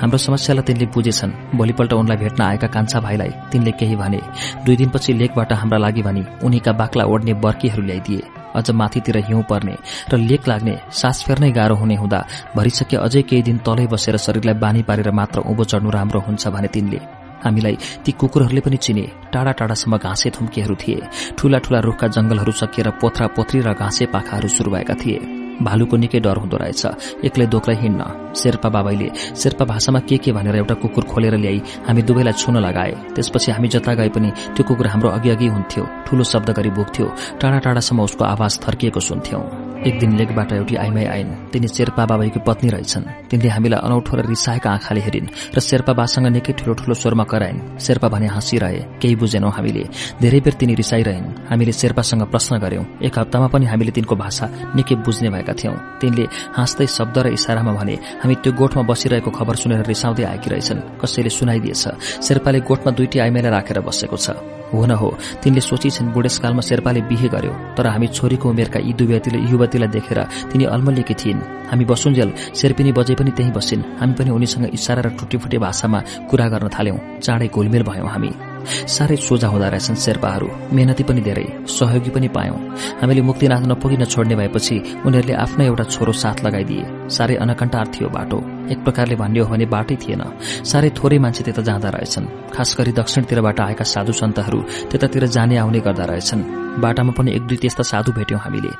हाम्रो 0.00 0.18
समस्यालाई 0.18 0.64
तिनले 0.66 0.86
बुझेछन्। 0.94 1.32
भोलिपल्ट 1.56 1.92
उनलाई 1.92 2.16
भेट्न 2.16 2.42
आएका 2.42 2.68
कान्छा 2.74 3.00
भाइलाई 3.00 3.32
तिनले 3.52 3.72
केही 3.80 3.96
भने 3.96 4.20
दुई 4.64 4.76
दिनपछि 4.76 5.12
लेकबाट 5.12 5.52
हाम्रा 5.52 5.78
लागि 5.78 6.02
भनी 6.02 6.22
उनीका 6.44 6.72
बाक्ला 6.72 7.04
ओढ्ने 7.04 7.34
बर्कीहरू 7.44 7.82
ल्याइदिए। 7.82 8.22
अझ 8.56 8.70
माथितिर 8.70 9.16
हिउँ 9.26 9.42
पर्ने 9.50 9.76
र 10.10 10.16
लेक 10.18 10.48
लाग्ने 10.48 10.74
सास 10.90 11.22
फेर्नै 11.26 11.50
गाह्रो 11.52 11.74
हुने 11.76 11.96
हुँदा 11.96 12.20
भरिसके 12.56 12.96
अझै 12.96 13.22
केही 13.22 13.42
दिन 13.42 13.58
तलै 13.66 13.86
बसेर 13.86 14.16
शरीरलाई 14.16 14.54
बानी 14.56 14.82
पारेर 14.82 15.10
मात्र 15.12 15.40
उँभो 15.44 15.64
चढ्नु 15.64 15.90
राम्रो 15.90 16.20
हुन्छ 16.20 16.48
भने 16.48 16.68
तिनले। 16.68 17.25
हामीलाई 17.44 17.76
ती 18.04 18.12
कुकुरहरूले 18.12 18.60
पनि 18.60 18.76
चिने 18.76 19.06
टाढा 19.32 19.52
टाढासम्म 19.52 19.96
घाँसे 19.96 20.30
थुम्कीहरू 20.30 20.74
थिए। 20.74 21.00
ठूला 21.38 21.58
ठूला 21.58 21.80
रूखका 21.80 22.06
जंगलहरू 22.08 22.52
सकिएर 22.52 22.90
पोथ्रा 23.00 23.26
पोथ्री 23.26 23.60
र 23.60 23.74
घाँसे 23.74 24.06
पाखाहरू 24.06 24.48
शुरू 24.48 24.70
भएका 24.70 24.94
थिए। 24.94 25.45
भालुको 25.62 25.96
निकै 25.96 26.20
डर 26.20 26.36
हुँदो 26.36 26.56
रहेछ। 26.56 26.82
एक्लै 27.24 27.46
दोक्लै 27.46 27.74
हिँड्न। 27.80 28.34
शेर्पा 28.36 28.68
बाबाईले 28.68 29.08
शेर्पा 29.36 29.64
भाषामा 29.64 30.00
के 30.00 30.16
के 30.18 30.32
भनेर 30.32 30.56
एउटा 30.56 30.74
कुकुर 30.74 31.04
खोलेर 31.04 31.36
ल्याई 31.36 31.58
हामी 31.88 32.02
दुवैलाई 32.02 32.32
छुन 32.32 32.56
लगाए। 32.60 32.92
त्यसपछि 33.14 33.52
हामी 33.52 33.68
जता 33.68 33.94
गए 33.94 34.08
पनि 34.08 34.30
त्यो 34.56 34.62
कुकुर 34.68 34.86
हाम्रो 34.86 35.08
अघि 35.08 35.30
अघि 35.30 35.46
हुन्थ्यो। 35.46 35.84
ठूलो 36.06 36.24
शब्द 36.24 36.50
गरी 36.50 36.70
बोक्थ्यो। 36.70 37.06
टाढा 37.40 37.58
टाढासम्म 37.58 38.00
उसको 38.02 38.24
आवाज 38.24 38.52
थर्किएको 38.60 39.00
सुन्थ्यौं। 39.00 39.42
एक 39.86 39.98
दिन 39.98 40.16
लेकबाट 40.16 40.52
एउटी 40.52 40.74
आइमाई 40.76 41.04
आइन्। 41.04 41.30
तिनी 41.52 41.68
शेर्पा 41.68 42.04
बाबाईकी 42.06 42.40
पत्नी 42.46 42.70
रहेछन्। 42.70 43.04
तिनले 43.30 43.48
हामीलाई 43.48 43.80
अनौठो 43.80 44.16
र 44.16 44.26
रिसाएका 44.26 44.70
आँखाले 44.70 45.00
हेरिन् 45.00 45.28
र 45.56 45.60
शेर्पा 45.60 45.92
बासँग 45.92 46.26
निकै 46.26 46.52
ठूलो 46.52 46.74
ठूलो 46.74 46.94
स्वरमा 46.94 47.24
कराइन्। 47.24 47.78
शेर्पा 47.78 48.08
भने 48.08 48.26
हाँसिरहे। 48.26 48.80
केही 49.00 49.14
बुझेनौ 49.16 49.48
हामीले। 49.48 49.84
धेरै 50.20 50.40
बेर 50.40 50.54
तिनी 50.58 50.74
रिसाइरहन्। 50.74 51.48
हामीले 51.48 51.72
शेर्पासँग 51.72 52.22
प्रश्न 52.32 52.58
गर्यौं। 52.58 52.84
एक 53.00 53.18
हप्तामा 53.18 53.46
पनि 53.46 53.66
हामीले 53.66 53.92
तिनको 53.92 54.16
भाषा 54.16 54.74
निकै 54.74 54.94
बुझ्ने 55.06 55.30
भएका 55.30 55.45
थियौं। 55.52 56.00
तिनले 56.00 56.24
हाँस्दै 56.56 56.86
शब्द 56.86 57.16
र 57.18 57.26
इसारामा 57.38 57.72
भने 57.72 57.94
हामी 58.22 58.34
त्यो 58.42 58.52
गोठमा 58.52 58.82
बसिरहेको 58.82 59.30
खबर 59.30 59.54
सुनेर 59.54 59.86
रिसाउँदै 59.86 60.24
आएकी 60.24 60.48
रहेछन् 60.50 60.80
कसैले 61.00 61.30
सुनाइदिएछ। 61.30 61.84
शेर्पाले 62.26 62.60
गोठमा 62.60 62.90
दुईटी 62.96 63.18
आइमाईलाई 63.18 63.52
राखेर 63.52 63.78
बसेको 63.80 64.16
छ। 64.16 64.30
हो 64.72 64.84
न 64.86 64.90
हो। 65.00 65.08
तिनले 65.42 65.60
सोचिछन् 65.60 66.12
बुढेसकालमा 66.14 66.62
शेर्पाले 66.68 67.00
बिहे 67.10 67.28
गर्यो 67.28 67.52
तर 67.76 67.86
हामी 67.86 68.06
छोरीको 68.08 68.46
उमेरका 68.50 68.78
यी 68.80 68.92
दुवैतीले 68.98 69.38
युवतीलाई 69.50 69.88
देखेर 69.88 70.18
तिनी 70.50 70.64
अल्मलिएकी 70.64 71.14
थिइन्। 71.14 71.40
हामी 71.70 71.84
बसुन्जेल 71.84 72.30
शेर्पिनी 72.54 72.92
बजे 72.92 73.14
पनि 73.14 73.30
त्यही 73.36 73.50
बसिन्। 73.50 73.82
हामी 74.00 74.14
पनि 74.18 74.30
उनीसँग 74.30 74.64
इसारा 74.74 75.02
र 75.02 75.08
टुटीफुटी 75.18 75.58
भाषामा 75.58 76.00
कुरा 76.30 76.46
गर्न 76.48 76.68
थाल्यौं। 76.68 76.98
चाँडै 77.20 77.48
घुलमेल 77.48 77.82
भयौं 77.82 78.08
हामी। 78.08 78.30
साह्रै 78.66 79.16
सोझा 79.16 79.48
हुँदा 79.48 79.68
रहेछन् 79.68 80.02
शेर्पाहरू। 80.04 80.48
मेहनती 80.74 81.02
पनि 81.06 81.20
धेरै 81.20 81.46
सहयोगी 81.66 82.10
पनि 82.10 82.28
पायौं। 82.28 82.58
हामीले 83.00 83.22
मुक्तिनाथ 83.22 83.62
नपुगी 83.70 83.96
नछोड्ने 84.02 84.34
भएपछि 84.36 84.76
उनीहरूले 85.06 85.34
आफ्नै 85.44 85.66
एउटा 85.66 85.84
छोरो 85.94 86.12
साथ 86.12 86.44
लगाइदिए। 86.46 86.84
साह्रै 87.10 87.36
अनकन्टार 87.42 87.86
थियो 87.94 88.08
बाटो। 88.10 88.55
एक 88.72 88.78
प्रकारले 88.84 89.16
भन्ने 89.16 89.40
हो 89.40 89.50
भने 89.50 89.66
बाटै 89.66 89.96
थिएन। 89.96 90.22
साह्रै 90.64 90.90
थोरै 90.98 91.18
मान्छे 91.18 91.42
त्यता 91.44 91.62
जाँदा 91.62 91.88
रहेछन्। 91.88 92.26
खास 92.54 92.76
गरी 92.78 92.92
दक्षिणतिरबाट 92.92 93.60
आएका 93.60 93.84
साधु 93.84 94.12
सन्तहरू 94.12 94.58
त्यतातिर 94.90 95.26
जाने 95.26 95.56
आउने 95.56 95.80
गर्दा 95.80 96.04
रहेछन्। 96.04 96.42
बाटामा 96.80 97.12
पनि 97.16 97.30
एक 97.36 97.42
दुई 97.46 97.56
त्यस्ता 97.56 97.82
साधु 97.82 98.12
भेट्यौं 98.12 98.40
हामीले। 98.40 98.72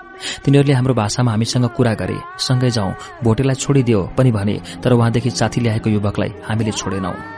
तिनीहरूले 0.45 0.75
हाम्रो 0.75 0.95
भाषामा 0.95 1.31
हामीसँग 1.31 1.67
कुरा 1.77 1.95
गरे 2.01 2.19
सँगै 2.39 2.71
जाउँ 2.71 2.93
भोटेलाई 3.25 3.55
छोडिदियो 3.55 4.01
पनि 4.17 4.31
भने 4.33 4.57
तर 4.83 4.93
उहाँदेखि 4.93 5.31
साथी 5.31 5.61
ल्याएको 5.61 5.89
युवकलाई 5.91 6.31
हामीले 6.49 6.73
छोडेनौं। 6.73 7.36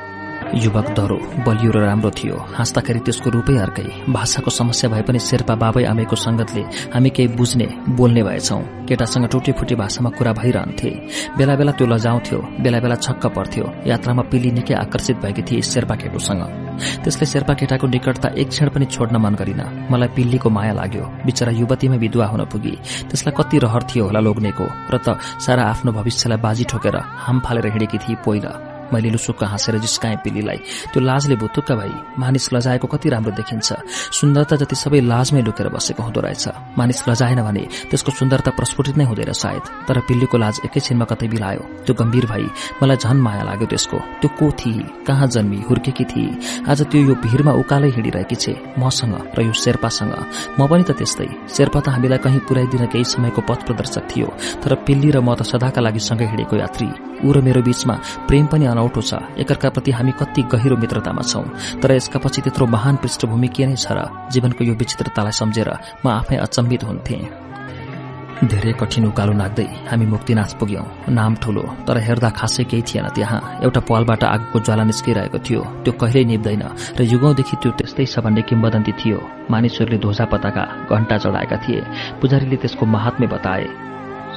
युवक 0.55 0.89
दरो 0.97 1.17
बलियो 1.45 1.71
र 1.71 1.79
राम्रो 1.85 2.11
थियो। 2.11 2.37
हाँस्दाखेरि 2.57 3.01
त्यसको 3.05 3.31
रूपै 3.31 3.57
अर्कै। 3.59 3.85
भाषाको 4.09 4.51
समस्या 4.51 4.91
भए 4.91 5.03
पनि 5.03 5.19
शेर्पा 5.21 5.55
बाबै 5.55 5.85
आमैको 5.85 6.17
संगतले 6.17 6.63
हामी 6.95 7.11
केही 7.11 7.29
बुझ्ने 7.37 7.67
बोल्ने 7.93 8.23
भएछौं। 8.23 8.63
केटासँग 8.89 9.27
टुटीफुटी 9.29 9.75
भाषामा 9.75 10.11
कुरा 10.17 10.33
भइरहन्थे। 10.33 10.91
बेला 11.37 11.55
बेला 11.55 11.73
त्यो 11.73 11.87
लजाउँथ्यो 11.87 12.39
बेला 12.65 12.79
बेला 12.81 12.97
छक्क 12.97 13.27
पर्थ्यो 13.37 13.65
यात्रामा 13.87 14.23
पिली 14.33 14.51
निकै 14.51 14.75
आकर्षित 14.75 15.17
भएकी 15.21 15.43
थिए 15.43 15.63
शेर्पा 15.63 15.95
केटोसँग। 16.01 16.43
त्यसले 17.05 17.27
शेर्पा 17.27 17.55
केटाको 17.55 17.87
निकटता 17.87 18.29
एक 18.41 18.49
क्षण 18.49 18.69
पनि 18.73 18.87
छोड्न 18.87 19.17
मन 19.21 19.35
गरिन। 19.35 19.63
मलाई 19.91 20.09
पिल्लीको 20.17 20.49
माया 20.49 20.73
लाग्यो। 20.73 21.05
बिचरा 21.27 21.53
युवतीमै 21.61 21.99
विधुवा 21.99 22.27
हुन 22.27 22.45
पुगी। 22.49 22.75
त्यसलाई 23.11 23.37
कति 23.37 23.59
रहर 23.59 23.83
थियो 23.91 24.05
होला 24.07 24.21
लोग्नेको 24.25 24.67
र 24.93 24.97
त 24.97 25.21
सारा 25.45 25.63
आफ्नो 25.77 25.93
भविष्यलाई 25.93 26.41
बाजी 26.41 26.65
ठोकेर 26.65 26.97
हाम 26.97 27.37
फालेर 27.45 27.67
हिँडेकी 27.69 27.99
थिए 27.99 28.17
पहिला 28.25 28.78
मैले 28.93 29.11
लुसुक्क 29.11 29.45
हाँसेर 29.45 29.79
जिस्काएँ 29.79 30.17
पिल्लीलाई। 30.25 30.59
त्यो 30.93 31.01
लाजले 31.01 31.37
भुतुक्क 31.37 31.73
भाइ 31.73 31.93
मानिस 32.19 32.53
लजाएको 32.55 32.87
कति 32.89 33.09
राम्रो 33.09 33.33
देखिन्छ। 33.33 33.69
सुन्दरता 34.19 34.57
जति 34.57 34.77
सबै 34.77 35.01
लाजमै 35.01 35.43
लुकेर 35.43 35.69
बसेको 35.69 36.03
हुँदो 36.03 36.21
रहेछ। 36.21 36.49
मानिस 36.79 37.09
लजाएन 37.09 37.41
भने 37.43 37.65
त्यसको 37.91 38.11
सुन्दरता 38.13 38.51
प्रस्फुटित 38.59 38.97
नै 38.99 39.05
हुँदैन 39.05 39.33
सायद। 39.33 39.63
तर 39.89 40.01
पिल्लीको 40.09 40.37
लाज 40.39 40.61
एकैछिनमा 40.67 41.05
कतै 41.05 41.29
बिलायो। 41.29 41.63
त्यो 41.87 41.95
गम्भीर 41.95 42.27
भाइ 42.27 42.45
मलाई 42.83 42.97
झन 42.97 43.17
माया 43.17 43.43
लाग्यो 43.49 43.67
त्यसको। 43.67 43.99
त्यो 44.21 44.29
को 44.39 44.47
थिए? 44.59 44.83
कहाँ 45.07 45.27
जन्मी? 45.29 45.59
हुर्केकी 45.69 46.05
थिए? 46.05 46.31
आज 46.69 46.83
त्यो 46.91 47.01
यो 47.09 47.15
भिरमा 47.25 47.53
उकालै 47.53 47.91
हिँडिरहेकी 47.97 48.37
छे 48.37 48.53
मसँग 48.79 49.15
र 49.37 49.43
यो 49.43 49.53
शेर्पासँग। 49.53 50.15
म 50.59 50.67
पनि 50.67 50.85
त 50.85 50.91
त्यस्तै। 50.99 51.29
शेर्पा 51.49 51.81
त 51.81 51.89
हामीलाई 51.95 52.19
कहीँ 52.19 52.41
पुर्याइदिन 52.49 52.87
केही 52.93 53.05
समयको 53.05 53.41
पथ 53.49 53.61
प्रदर्शक 53.67 54.05
थियो। 54.11 54.29
तर 54.63 54.75
पिल्ली 54.87 55.11
र 55.11 55.21
म 55.21 55.35
त 55.35 55.43
सदाका 55.43 55.81
लागि 55.81 56.01
सँगै 56.01 56.27
हिँडेको 56.33 56.57
यात्री। 56.57 56.89
ऊ 57.19 57.33
र 57.33 57.41
मेरो 57.43 57.63
बीचमा 57.63 57.95
प्रेम 58.29 58.47
पनि 58.47 58.65
अनौठो 58.79 59.03
छ। 59.03 59.19
एकअर्काप्रति 59.43 59.91
हामी 59.91 60.13
कति 60.15 60.43
गहिरो 60.55 60.77
मित्रतामा 60.79 61.23
छौं। 61.27 61.43
तर 61.83 61.91
यसका 61.99 62.19
पछि 62.23 62.41
त्यत्रो 62.47 62.67
महान 62.71 62.97
पृष्ठभूमि 63.03 63.49
के 63.51 63.67
नै 63.67 63.75
छ 63.75 63.91
र 63.91 64.07
जीवनको 64.31 64.63
यो 64.65 64.75
विचित्रतालाई 64.79 65.35
सम्झेर 65.35 65.71
म 66.07 66.07
आफै 66.15 66.37
अचम्बित 66.47 66.85
हुन्थे। 66.87 67.19
धेरै 68.39 68.73
कठिन 68.79 69.05
उकालो 69.11 69.33
नाग्दै 69.35 69.67
हामी 69.91 70.07
मुक्तिनाथ 70.07 70.51
पुग्यौं। 70.63 71.11
नाम 71.11 71.33
ठूलो 71.43 71.63
तर 71.87 71.99
हेर्दा 72.07 72.31
खासै 72.39 72.65
केही 72.71 72.83
थिएन 72.87 73.07
त्यहाँ। 73.11 73.67
एउटा 73.67 73.81
पालबाट 73.83 74.23
आगोको 74.25 74.59
ज्वाला 74.63 74.85
निस्किरहेको 74.87 75.39
थियो। 75.43 75.63
त्यो 75.83 75.93
कहिल्यै 75.99 76.25
निप्दैन 76.31 76.63
र 76.95 77.03
युगौंदेखि 77.03 77.57
त्यो 77.59 77.71
त्यस्तै 77.75 78.07
छ 78.07 78.23
भन्ने 78.23 78.43
किम्बदन्ती 78.47 78.93
थियो। 78.95 79.19
मानिसहरूले 79.51 79.99
ध्वजा 79.99 80.25
पताका 80.31 80.65
घण्टा 80.87 81.17
चढाएका 81.19 81.57
थिए। 81.67 81.83
पुजारीले 82.23 82.57
त्यसको 82.63 82.85
महात्म्य 82.87 83.27
बताए। 83.27 83.67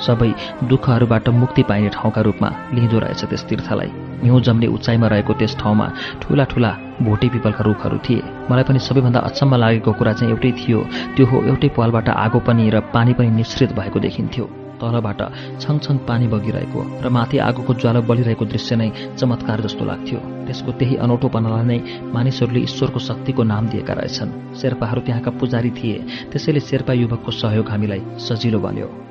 सबै 0.01 0.31
दुःखहरूबाट 0.65 1.29
मुक्ति 1.29 1.61
पाइने 1.69 1.90
ठाउँका 1.93 2.22
रूपमा 2.25 2.49
लिँदो 2.74 2.97
रहेछ 3.06 3.22
त्यस 3.29 3.43
तीर्थलाई। 3.45 3.91
हिउँ 4.23 4.41
जम्ने 4.41 4.67
उचाइमा 4.67 5.07
रहेको 5.07 5.33
त्यस 5.33 5.57
ठाउँमा 5.59 5.87
ठूला 6.21 6.43
ठूला 6.51 6.71
भोटे 7.01 7.27
पिपलका 7.29 7.63
रुखहरू 7.63 7.97
थिए। 8.05 8.21
मलाई 8.49 8.63
पनि 8.63 8.79
सबैभन्दा 8.79 9.19
अचम्म 9.19 9.55
लागेको 9.55 9.91
कुरा 9.93 10.13
चाहिँ 10.13 10.33
एउटै 10.33 10.51
थियो। 10.59 10.79
त्यो 11.15 11.25
हो 11.25 11.37
एउटै 11.49 11.69
पालबाट 11.77 12.09
आगो 12.09 12.39
पनि 12.47 12.69
र 12.69 12.79
पानी 12.93 13.13
पनि 13.13 13.29
निश्रित 13.39 13.71
भएको 13.73 13.99
देखिन्थ्यो। 13.99 14.45
तलबाट 14.81 15.21
छङछङ 15.61 15.97
पानी 16.09 16.25
बगिरहेको 16.33 17.05
र 17.05 17.09
माथि 17.13 17.37
आगोको 17.37 17.73
ज्वालो 17.81 18.01
बलिरहेको 18.01 18.45
दृश्य 18.45 18.75
नै 18.81 18.89
चमत्कार 19.13 19.61
जस्तो 19.61 19.85
लाग्थ्यो। 19.85 20.19
त्यसको 20.45 20.71
त्यही 20.79 20.95
अनौठोपनालाई 21.05 21.65
नै 21.69 21.77
मानिसहरूले 22.09 22.65
ईश्वरको 22.65 22.99
शक्तिको 22.99 23.43
नाम 23.45 23.69
दिएका 23.69 23.93
रहेछन्। 23.93 24.57
शेर्पाहरू 24.57 25.01
त्यहाँका 25.05 25.31
पुजारी 25.37 25.71
थिए। 25.77 25.97
त्यसैले 26.33 26.59
शेर्पा 26.65 26.93
युवकको 26.97 27.31
सहयोग 27.31 27.69
हामीलाई 27.69 28.01
सजिलो 28.17 28.59
बन्यो। 28.59 29.10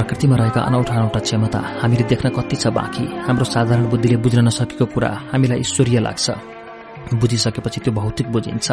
प्रकृतिमा 0.00 0.36
रहेका 0.36 0.60
अनौठा 0.60 0.94
अनौठा 0.96 1.20
क्षमता 1.20 1.60
हामीले 1.84 2.04
देख्न 2.08 2.28
कति 2.32 2.56
छ 2.56 2.72
बाँकी? 2.72 3.04
हाम्रो 3.28 3.44
साधारण 3.44 3.84
बुद्धिले 3.92 4.16
बुझ्न 4.16 4.40
नसकेको 4.48 4.86
कुरा 4.96 5.10
हामीलाई 5.28 5.60
ईश्वरीय 5.60 6.00
लाग्छ। 6.00 6.30
बुझिसकेपछि 7.20 7.80
त्यो 7.84 7.92
भौतिक 7.92 8.32
बुझिन्छ। 8.32 8.68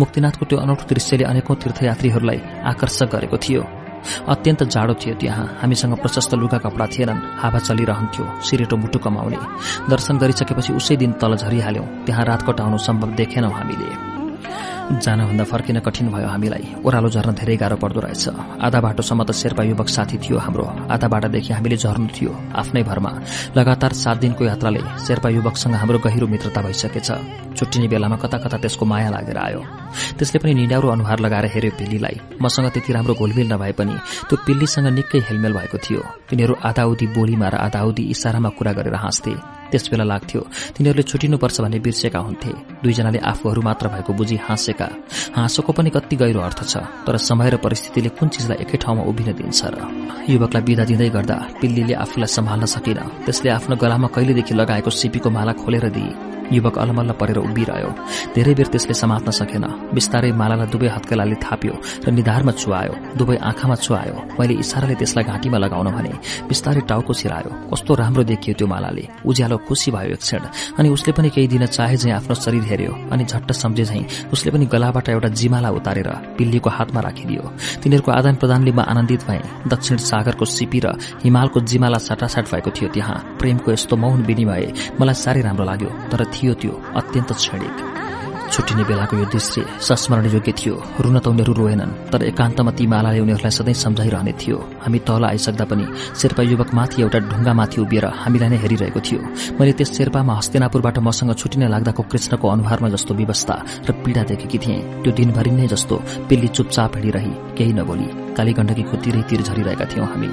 मुक्तिनाथको 0.00 0.44
त्यो 0.44 0.58
अनौठो 0.58 0.84
दृश्यले 0.90 1.24
अनेकौं 1.24 1.54
तीर्थयात्रीहरूलाई 1.54 2.38
आकर्षक 2.66 3.08
गरेको 3.14 3.36
थियो। 3.38 3.62
अत्यन्त 4.26 4.62
जाडो 4.74 4.94
थियो 4.98 5.14
त्यहाँ। 5.14 5.46
हामीसँग 5.62 5.94
प्रशस्त 6.02 6.34
लुगा 6.34 6.58
कपडा 6.58 6.86
थिएनन्। 6.90 7.22
हावा 7.38 7.58
चलिरहन्थ्यो 7.62 8.24
सिरेटो 8.42 8.76
मुटु 8.76 8.98
कमाउने। 8.98 9.38
दर्शन 9.86 10.18
गरिसकेपछि 10.18 10.72
उसै 10.74 10.96
दिन 10.96 11.12
तल 11.22 11.36
झरिहाल्यौं। 11.38 11.86
त्यहाँ 12.06 12.24
रात 12.26 12.42
कटाउनु 12.42 12.78
सम्भव 12.78 13.14
देखेनौं 13.14 13.54
हामीले। 13.54 14.11
जानभन्दा 14.92 15.44
फर्किन 15.44 15.78
कठिन 15.80 16.08
भयो 16.12 16.28
हामीलाई। 16.28 16.84
ओह्रालो 16.84 17.08
झर्न 17.08 17.32
धेरै 17.32 17.56
गाह्रो 17.56 17.76
पर्दो 17.80 18.00
रहेछ। 18.04 18.28
आधा 18.60 18.80
बाटोसम्म 18.84 19.24
त 19.24 19.32
शेर्पा 19.32 19.62
युवक 19.64 19.88
साथी 19.88 20.16
थियो 20.20 20.36
हाम्रो। 20.36 20.64
आधा 20.92 21.08
बाटादेखि 21.08 21.52
हामीले 21.52 21.76
झर्नु 21.80 22.08
थियो 22.12 22.32
आफ्नै 22.52 22.82
भरमा 22.84 23.10
लगातार 23.56 23.92
सात 23.92 24.16
दिनको 24.20 24.44
यात्राले 24.44 24.80
शेर्पा 25.06 25.28
युवकसँग 25.32 25.74
हाम्रो 25.80 25.98
गहिरो 26.04 26.26
मित्रता 26.28 26.60
भइसकेछ। 26.60 27.08
छुट्टिने 27.56 27.88
बेलामा 27.88 28.16
कता 28.20 28.38
कता 28.44 28.56
त्यसको 28.60 28.84
माया 28.84 29.10
लागेर 29.16 29.38
आयो। 29.38 29.60
त्यसले 30.18 30.38
पनि 30.42 30.52
निडाउरो 30.60 30.88
अनुहार 30.92 31.18
लगाएर 31.24 31.46
हेऱ्यो 31.54 31.72
पिल्लीलाई। 31.78 32.16
मसँग 32.42 32.68
त्यति 32.74 32.92
राम्रो 32.92 33.14
घोलमेल 33.16 33.48
नभए 33.52 33.72
पनि 33.72 33.96
त्यो 34.28 34.36
पिल्लीसँग 34.44 34.88
निकै 34.92 35.18
हेलमेल 35.24 35.52
भएको 35.56 35.78
थियो। 35.78 36.00
तिनीहरू 36.28 36.54
आधाउदी 36.60 37.06
बोलीमा 37.16 37.48
र 37.48 37.54
आधाउदी 37.66 38.02
इसारामा 38.12 38.50
कुरा 38.58 38.72
गरेर 38.76 38.94
हाँस्थे। 38.94 39.61
त्यसबेला 39.72 40.04
लाग्थ्यो। 40.04 40.40
तिनीहरूले 40.76 41.04
छुटिनुपर्छ 41.10 41.56
भन्ने 41.64 41.78
बिर्सेका 41.80 42.20
हुन्थे। 42.20 42.52
दुईजनाले 42.82 43.18
आफूहरू 43.32 43.60
मात्र 43.62 43.88
भएको 43.88 44.12
बुझी 44.12 44.36
हाँसेका। 44.46 44.88
हाँसोको 45.36 45.72
पनि 45.72 45.90
कति 45.90 46.16
गहिरो 46.16 46.40
अर्थ 46.40 46.60
छ 46.68 46.74
तर 47.06 47.16
समय 47.18 47.50
र 47.50 47.56
परिस्थितिले 47.64 48.08
कुन 48.16 48.28
चिजलाई 48.28 48.58
एकै 48.62 48.76
ठाउँमा 48.78 49.02
उभिन 49.08 49.28
दिन्छ 49.32 49.60
र? 49.72 49.76
युवकलाई 50.28 50.62
विदा 50.62 50.84
दिँदै 50.84 51.08
गर्दा 51.16 51.36
पिल्लीले 51.60 51.94
आफूलाई 52.04 52.30
सम्हाल्न 52.36 52.64
सकिन 52.68 52.98
त्यसले 53.24 53.50
आफ्नो 53.50 53.74
गलामा 53.76 54.08
कहिलेदेखि 54.14 54.54
लगाएको 54.54 54.90
सिपीको 54.90 55.28
माला 55.30 55.52
खोलेर 55.56 55.88
दिए। 55.88 56.41
युवक 56.52 56.78
अलमल्ल 56.78 57.12
परेर 57.20 57.38
उभिरह्यो। 57.38 57.90
धेरै 58.34 58.54
बेर 58.54 58.68
त्यसले 58.72 58.94
समात्न 58.94 59.30
सकेन। 59.30 59.64
बिस्तारै 59.94 60.32
मालालाई 60.32 60.68
दुवै 60.72 60.88
हत्केलाले 60.96 61.36
थाप्यो 61.44 61.74
र 62.04 62.08
निधारमा 62.12 62.52
छुवायो 62.60 62.94
दुवै 63.18 63.36
आँखामा 63.40 63.76
छुवायो 63.84 64.16
मैले 64.38 64.54
इसाराले 64.62 64.94
त्यसलाई 65.00 65.24
घाँटीमा 65.24 65.58
लगाउन 65.64 65.88
भने 65.96 66.12
बिस्तारै 66.48 66.82
टाउको 66.90 67.12
छिरायो 67.12 67.50
कस्तो 67.72 67.92
राम्रो 68.00 68.22
देखियो 68.30 68.54
त्यो 68.58 68.66
मालाले। 68.66 69.04
उज्यालो 69.26 69.56
खुसी 69.66 69.90
भयो 69.90 70.14
एक 70.16 70.22
क्षण। 70.22 70.44
अनि 70.78 70.88
उसले 70.88 71.12
पनि 71.16 71.28
केही 71.34 71.48
दिन 71.48 71.64
चाहे 71.66 71.96
झैँ 71.96 72.12
आफ्नो 72.12 72.34
शरीर 72.34 72.64
हेऱ्यो। 72.70 72.92
अनि 73.12 73.24
झट्ट 73.24 73.52
सम्झे 73.52 73.84
झैँ 73.84 74.04
उसले 74.32 74.50
पनि 74.52 74.66
गलाबाट 74.72 75.08
एउटा 75.08 75.28
जिमाला 75.40 75.70
उतारेर 75.78 76.08
पिल्लीको 76.38 76.70
हातमा 76.70 77.00
राखिदियो। 77.00 77.42
तिनीहरूको 77.82 78.10
आदान 78.12 78.34
प्रदानले 78.40 78.72
म 78.72 78.80
आनन्दित 78.82 79.22
भए। 79.28 79.40
दक्षिण 79.68 79.96
सागरको 80.02 80.44
सिपी 80.44 80.80
र 80.84 80.86
हिमालको 81.24 81.60
जिमाला 81.60 81.98
साटासाट 81.98 82.44
भएको 82.52 82.70
थियो 82.76 82.88
त्यहाँ। 82.94 83.16
प्रेमको 83.40 83.72
यस्तो 83.72 83.94
मौन 83.96 84.22
विनिमय 84.28 84.64
मलाई 85.00 85.14
साह्रै 85.14 85.42
राम्रो 85.42 85.64
लाग्यो। 85.64 85.90
तर 86.10 86.20
थियो 86.42 86.54
त्यो 86.58 86.74
अत्यन्त 86.98 87.30
क्षणिक। 87.38 87.76
छुट्टिने 88.52 88.84
बेलाको 88.84 89.16
यो 89.16 89.24
दृश्य 89.32 89.64
संस्मरण 89.80 90.26
योग्य 90.28 90.52
थियो। 90.52 90.74
रुन 91.00 91.18
त 91.18 91.26
उनीहरू 91.26 91.52
रोएनन् 91.56 92.12
तर 92.12 92.22
एकान्तमा 92.22 92.70
ती 92.76 92.84
मालाले 92.86 93.20
उनीहरूलाई 93.24 93.50
सधैँ 93.50 93.74
सम्झाइरहने 93.74 94.32
थियो। 94.36 94.58
हामी 94.84 94.98
तल 95.08 95.24
आइसक्दा 95.24 95.64
पनि 95.64 95.84
शेर्पा 96.20 96.42
युवक 96.42 96.70
माथि 96.76 97.02
एउटा 97.02 97.18
ढुङ्गामाथि 97.32 97.80
उभिएर 97.80 98.06
हामीलाई 98.22 98.48
नै 98.52 98.58
हेरिरहेको 98.60 99.00
थियो। 99.00 99.20
मैले 99.56 99.72
त्यस 99.72 99.90
शेर्पामा 99.96 100.32
हस्तिनापुरबाट 100.36 100.98
मसँग 101.00 101.32
छुटिन 101.40 101.64
लाग्दाको 101.72 102.02
कृष्णको 102.12 102.46
अनुहारमा 102.48 102.88
जस्तो 102.92 103.14
व्यवस्था 103.14 103.54
र 103.88 103.92
पीड़ा 104.04 104.22
देखेकी 104.28 104.58
थिएँ। 104.60 104.80
त्यो 105.02 105.12
दिनभरि 105.16 105.50
नै 105.50 105.66
जस्तो 105.72 105.96
पिल्ली 106.28 106.48
चुपचाप 106.52 106.96
हिँडिरही 106.96 107.32
केही 107.56 107.72
नबोली 107.72 108.08
काली 108.36 108.52
गण्डकीको 108.56 108.96
तिरै 109.04 109.22
तिर 109.28 109.40
झरिरहेका 109.42 109.84
थियौं 109.92 110.06
हामी। 110.12 110.28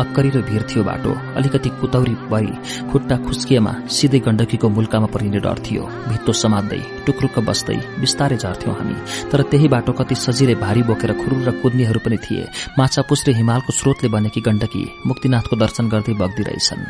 अक्करी 0.00 0.30
र 0.30 0.40
भिर 0.48 0.62
थियो 0.68 0.82
बाटो 0.84 1.12
अलिकति 1.36 1.68
कुतौरी 1.80 2.14
परी 2.32 2.52
खुट्टा 2.92 3.16
खुस्किएमा 3.24 3.72
सिधै 3.88 4.20
गण्डकीको 4.26 4.68
मुल्कामा 4.68 5.08
परिने 5.12 5.40
डर 5.40 5.58
थियो। 5.64 5.82
भित्तो 6.08 6.32
समात्दै 6.32 6.80
टुक्रुक्क 7.06 7.38
बस्दै 7.58 7.76
बिस्तारै 7.98 8.36
झर्थ्यौं 8.38 8.74
हामी। 8.78 8.96
तर 9.30 9.42
त्यही 9.50 9.68
बाटो 9.68 9.92
कति 9.98 10.14
सजिलै 10.14 10.54
भारी 10.62 10.82
बोकेर 10.86 11.12
खुरुर 11.18 11.42
र 11.42 11.50
कुद्नेहरू 11.58 12.00
पनि 12.06 12.18
थिए। 12.22 12.46
माछा 12.78 13.02
पुस्रे 13.02 13.34
हिमालको 13.34 13.72
स्रोतले 13.74 14.08
बनेकी 14.14 14.40
गण्डकी 14.46 14.82
मुक्तिनाथको 15.06 15.54
दर्शन 15.58 15.84
गर्दै 15.90 16.14
बग्दिरहेछन् 16.14 16.86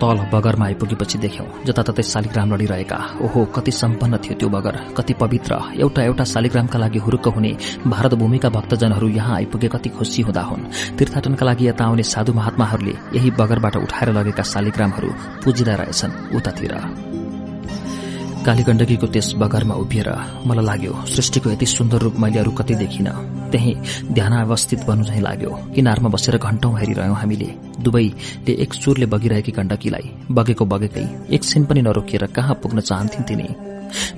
तल 0.00 0.18
बगरमा 0.32 0.64
आइपुगेपछि 0.64 1.18
देख्यौं 1.20 1.46
जताततै 1.68 2.02
शालिग्राम 2.02 2.48
लडिरहेका। 2.52 2.98
ओहो 3.20 3.40
कति 3.52 3.72
सम्पन्न 3.72 4.16
थियो 4.24 4.34
त्यो 4.40 4.48
बगर 4.48 4.76
कति 4.96 5.12
पवित्र। 5.12 5.52
एउटा 5.76 6.00
एउटा 6.02 6.24
शालिग्रामका 6.24 6.78
लागि 6.78 6.98
हुरुक्क 7.04 7.26
हुने 7.36 7.52
भारत 7.84 8.14
भूमिका 8.16 8.48
भक्तजनहरू 8.48 9.08
यहाँ 9.10 9.36
आइपुगे 9.36 9.68
कति 9.68 9.88
खुशी 9.92 10.22
हुँदा 10.22 10.42
हुन्। 10.48 10.64
तीर्थाटनका 10.96 11.44
लागि 11.44 11.68
यता 11.68 11.84
आउने 11.84 12.02
साधु 12.06 12.32
महात्माहरूले 12.32 12.96
यही 13.18 13.30
बगरबाट 13.36 13.76
उठाएर 13.76 14.12
लगेका 14.16 14.42
शालिग्रामहरू 14.54 15.10
पुजिँदा 15.44 15.74
रहेछन् 15.74 16.18
उतातिर। 16.32 16.72
कालीगण्डकीको 18.40 19.06
त्यस 19.06 19.28
बगरमा 19.40 19.74
उभिएर 19.84 20.08
मलाई 20.48 20.64
लाग्यो 20.64 20.92
सृष्टिको 21.06 21.50
यति 21.50 21.66
सुन्दर 21.66 21.98
रूप 22.04 22.14
मैले 22.22 22.38
अरू 22.40 22.52
कतै 22.58 22.74
देखिन। 22.74 23.08
त्यही 23.52 23.72
ध्यान 24.16 24.32
अवस्थित 24.40 24.80
बन्नु 24.88 25.20
लाग्यो। 25.20 25.50
किनारमा 25.74 26.08
बसेर 26.08 26.36
घण्टौं 26.38 26.72
हेरिरह्यौं 26.78 27.16
हामीले। 27.16 27.50
दुवैले 27.84 28.52
एक 28.64 28.72
चुरले 28.74 29.06
बगिरहेकी 29.12 29.52
गण्डकीलाई 29.52 30.06
बगेको 30.30 30.64
बगेकै 30.72 31.04
एकछिन 31.36 31.64
पनि 31.68 31.80
नरोकिएर 31.82 32.24
कहाँ 32.36 32.54
पुग्न 32.62 32.80
चाहन्थिन् 32.80 33.28
तिनी? 33.28 33.48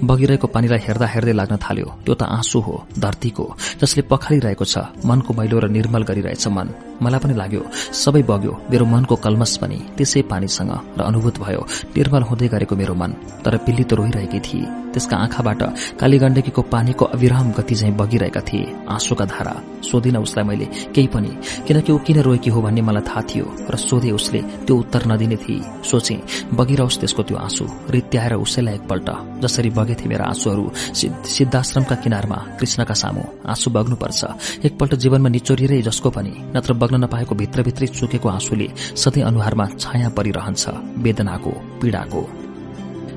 बगिरहेको 0.05 0.47
पानीलाई 0.55 0.81
हेर्दा 0.87 1.07
हेर्दै 1.07 1.33
लाग्न 1.33 1.57
थाल्यो 1.57 1.89
त्यो 2.05 2.15
त 2.15 2.23
आँसु 2.23 2.59
हो 2.61 2.75
धरतीको 2.99 3.45
जसले 3.81 4.03
पखालिरहेको 4.13 4.65
छ 4.65 4.79
मनको 5.03 5.31
मैलो 5.35 5.59
र 5.59 5.67
निर्मल 5.69 6.03
गरिरहेछ 6.05 6.47
मन। 6.49 6.69
मलाई 7.05 7.21
पनि 7.25 7.35
लाग्यो 7.35 7.63
सबै 8.03 8.23
बग्यो 8.31 8.53
मेरो 8.71 8.85
मनको 8.93 9.15
कलमस 9.25 9.53
पनि 9.63 9.79
त्यसै 9.97 10.23
पानीसँग 10.31 10.73
र 10.99 11.01
अनुभूत 11.11 11.37
भयो 11.45 11.63
निर्मल 11.97 12.23
हुँदै 12.29 12.49
गरेको 12.55 12.75
मेरो 12.77 12.95
मन 12.95 13.11
तर 13.45 13.57
पिल्ली 13.65 13.85
त 13.85 13.93
रोइरहेकी 13.99 14.41
थिए। 14.47 14.67
त्यसका 14.93 15.17
आँखाबाट 15.25 15.63
कालीगण्डकीको 16.01 16.63
पानीको 16.69 17.05
अविराम 17.17 17.47
गति 17.57 17.75
झैं 17.75 17.97
बगिरहेका 17.97 18.41
थिए 18.49 18.73
आँसुका 18.95 19.25
धारा। 19.25 19.55
सोधिन 19.83 20.17
उसलाई 20.17 20.45
मैले 20.45 20.67
केही 20.95 21.09
पनि? 21.15 21.31
किनकि 21.67 21.93
ऊ 21.93 21.99
किन 22.07 22.19
रोएकी 22.27 22.51
हो 22.51 22.61
भन्ने 22.63 22.83
मलाई 22.83 23.05
थाहा 23.09 23.23
थियो 23.25 23.47
र 23.73 23.77
सोधे 23.79 24.11
उसले 24.13 24.41
त्यो 24.67 24.77
उत्तर 24.77 25.03
नदिने 25.11 25.37
थिए। 25.43 25.65
सोचे 25.91 26.17
बगिरहोस् 26.53 27.01
त्यसको 27.01 27.23
त्यो 27.23 27.37
आँसु 27.39 27.65
रित्याएर 27.91 28.35
उसैलाई 28.45 28.75
एकपल्ट। 28.75 29.09
जसरी 29.43 29.71
बगेथे 29.71 30.07
मेरा 30.13 30.25
आँसुहरू 30.29 30.65
सिद्धाश्रमका 30.93 31.97
किनारमा 32.05 32.39
कृष्णका 32.61 32.95
सामु 32.95 33.23
आँसु 33.49 33.71
बग्नुपर्छ। 33.71 34.21
एकपल्ट 34.67 34.93
जीवनमा 35.03 35.29
निचोरिएरै 35.29 35.81
जसको 35.89 36.11
पनि 36.11 36.33
नत्र 36.57 36.73
बग्न 36.93 37.05
नपाएको 37.05 37.35
भित्रभित्रै 37.35 37.87
चुकेको 37.89 38.29
आँसुले 38.29 38.69
सधैँ 38.77 39.25
अनुहारमा 39.25 39.67
छाया 39.81 40.09
परिरहन्छ 40.13 40.69
वेदनाको 41.01 41.53
पीड़ाको। 41.81 42.42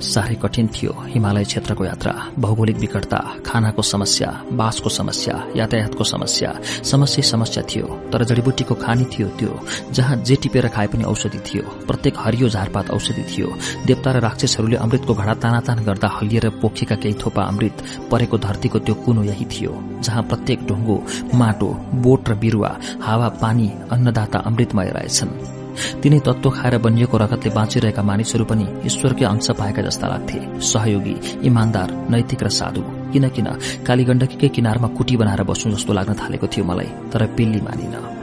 साह्रै 0.01 0.35
कठिन 0.35 0.67
थियो 0.75 0.91
हिमालय 1.07 1.43
क्षेत्रको 1.43 1.85
यात्रा 1.85 2.13
भौगोलिक 2.39 2.77
विकटता 2.77 3.19
खानाको 3.45 3.81
समस्या 3.81 4.29
बासको 4.51 4.89
समस्या 4.89 5.35
यातायातको 5.55 6.03
समस्या 6.03 6.51
समस्या 6.83 7.23
समस्या 7.23 7.63
थियो। 7.63 7.87
तर 8.11 8.23
जडीबुटीको 8.23 8.75
खानी 8.75 9.05
थियो 9.13 9.27
त्यो 9.39 9.59
जहाँ 9.91 10.17
जे 10.17 10.35
टिपेर 10.35 10.67
खाए 10.67 10.87
पनि 10.87 11.03
औषधि 11.03 11.39
थियो। 11.47 11.63
प्रत्येक 11.87 12.15
हरियो 12.17 12.49
झारपात 12.49 12.91
औषधि 12.91 13.23
थियो। 13.31 13.47
देवता 13.85 14.11
र 14.11 14.19
राक्षसहरूले 14.19 14.77
अमृतको 14.77 15.13
घडा 15.13 15.33
तानातान 15.33 15.83
गर्दा 15.85 16.09
हलिएर 16.15 16.49
पोखेका 16.61 16.95
केही 16.95 17.15
थोपा 17.15 17.43
अमृत 17.43 17.83
परेको 18.11 18.37
धरतीको 18.37 18.79
त्यो 18.79 18.95
कुनो 19.05 19.23
यही 19.23 19.45
थियो 19.45 19.73
जहाँ 20.03 20.23
प्रत्येक 20.23 20.67
ढुङ्गो 20.67 20.97
माटो 21.33 21.69
बोट 22.03 22.29
र 22.29 22.35
बिरुवा 22.35 22.77
हावा 23.01 23.29
पानी 23.41 23.71
अन्नदाता 23.91 24.39
अमृतमय 24.39 24.89
रहेछन्। 24.95 25.54
तिनै 26.03 26.19
तत्व 26.19 26.49
खाएर 26.49 26.77
बनिएको 26.77 27.17
रगतले 27.17 27.49
बाँचिरहेका 27.53 28.01
मानिसहरू 28.03 28.45
पनि 28.45 28.65
ईश्वरकै 28.85 29.25
अंश 29.25 29.49
पाएका 29.59 29.81
जस्ता 29.81 30.07
लाग्थे। 30.07 30.39
सहयोगी 30.61 31.15
इमान्दार 31.43 31.89
नैतिक 32.09 32.43
र 32.43 32.49
साधु। 32.49 32.81
किन 33.13 33.29
किन 33.29 33.47
कालीगण्डकीकै 33.87 34.49
किनारमा 34.49 34.87
कुटी 34.97 35.15
बनाएर 35.17 35.43
बस्नु 35.43 35.73
जस्तो 35.75 35.93
लाग्न 35.93 36.13
थालेको 36.13 36.47
थियो 36.47 36.65
मलाई 36.65 36.89
तर 37.11 37.21
पिल्ली 37.37 37.61
मानिन। 37.61 38.14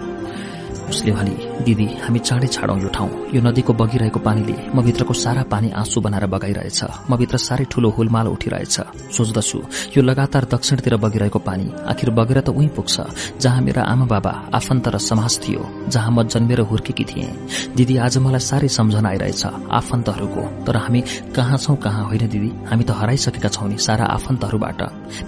उसले 0.93 1.13
भने 1.13 1.35
दिदी 1.65 1.87
हामी 2.05 2.19
चाँडै 2.21 2.49
छाडौं 2.55 2.79
यो 2.83 2.89
ठाउँ। 2.93 3.11
यो 3.35 3.41
नदीको 3.41 3.73
बगिरहेको 3.73 4.21
पानीले 4.21 4.55
म 4.75 4.83
भित्रको 4.85 5.15
सारा 5.15 5.43
पानी 5.49 5.69
आँसु 5.73 6.01
बनाएर 6.05 6.27
बगाइरहेछ। 6.29 6.81
म 7.09 7.17
भित्र 7.17 7.37
साह्रै 7.39 7.65
ठूलो 7.73 7.89
हुलमाल 7.97 8.27
उठिरहेछ। 8.29 8.77
सोच्दछु 9.17 9.59
यो 9.97 10.01
लगातार 10.03 10.45
दक्षिणतिर 10.53 10.97
बगिरहेको 10.97 11.39
पानी 11.39 11.67
आखिर 11.89 12.11
बगेर 12.13 12.41
त 12.41 12.49
उही 12.51 12.69
पुग्छ 12.77 13.41
जहाँ 13.41 13.61
मेरा 13.63 13.83
आमा 13.83 14.07
बाबा 14.07 14.33
आफन्त 14.53 14.89
र 14.89 14.99
समाज 15.01 15.33
थियो 15.43 15.63
जहाँ 15.89 16.11
म 16.13 16.23
जन्मेर 16.29 16.61
हुर्केकी 16.71 17.05
थिएँ। 17.05 17.31
दिदी 17.77 17.97
आज 17.97 18.19
मलाई 18.19 18.43
साह्रै 18.43 18.69
सम्झना 18.69 19.09
आइरहेछ 19.09 19.43
आफन्तहरूको। 19.73 20.43
तर 20.67 20.77
हामी 20.77 21.01
कहाँ 21.37 21.59
छौं 21.59 21.77
कहाँ 21.77 22.05
होइन 22.09 22.29
दिदी? 22.29 22.51
हामी 22.69 22.85
त 22.85 22.91
हराइसकेका 23.01 23.49
छौं 23.49 23.69
नि 23.69 23.79
सारा 23.79 24.05
आफन्तहरूबाट। 24.17 24.81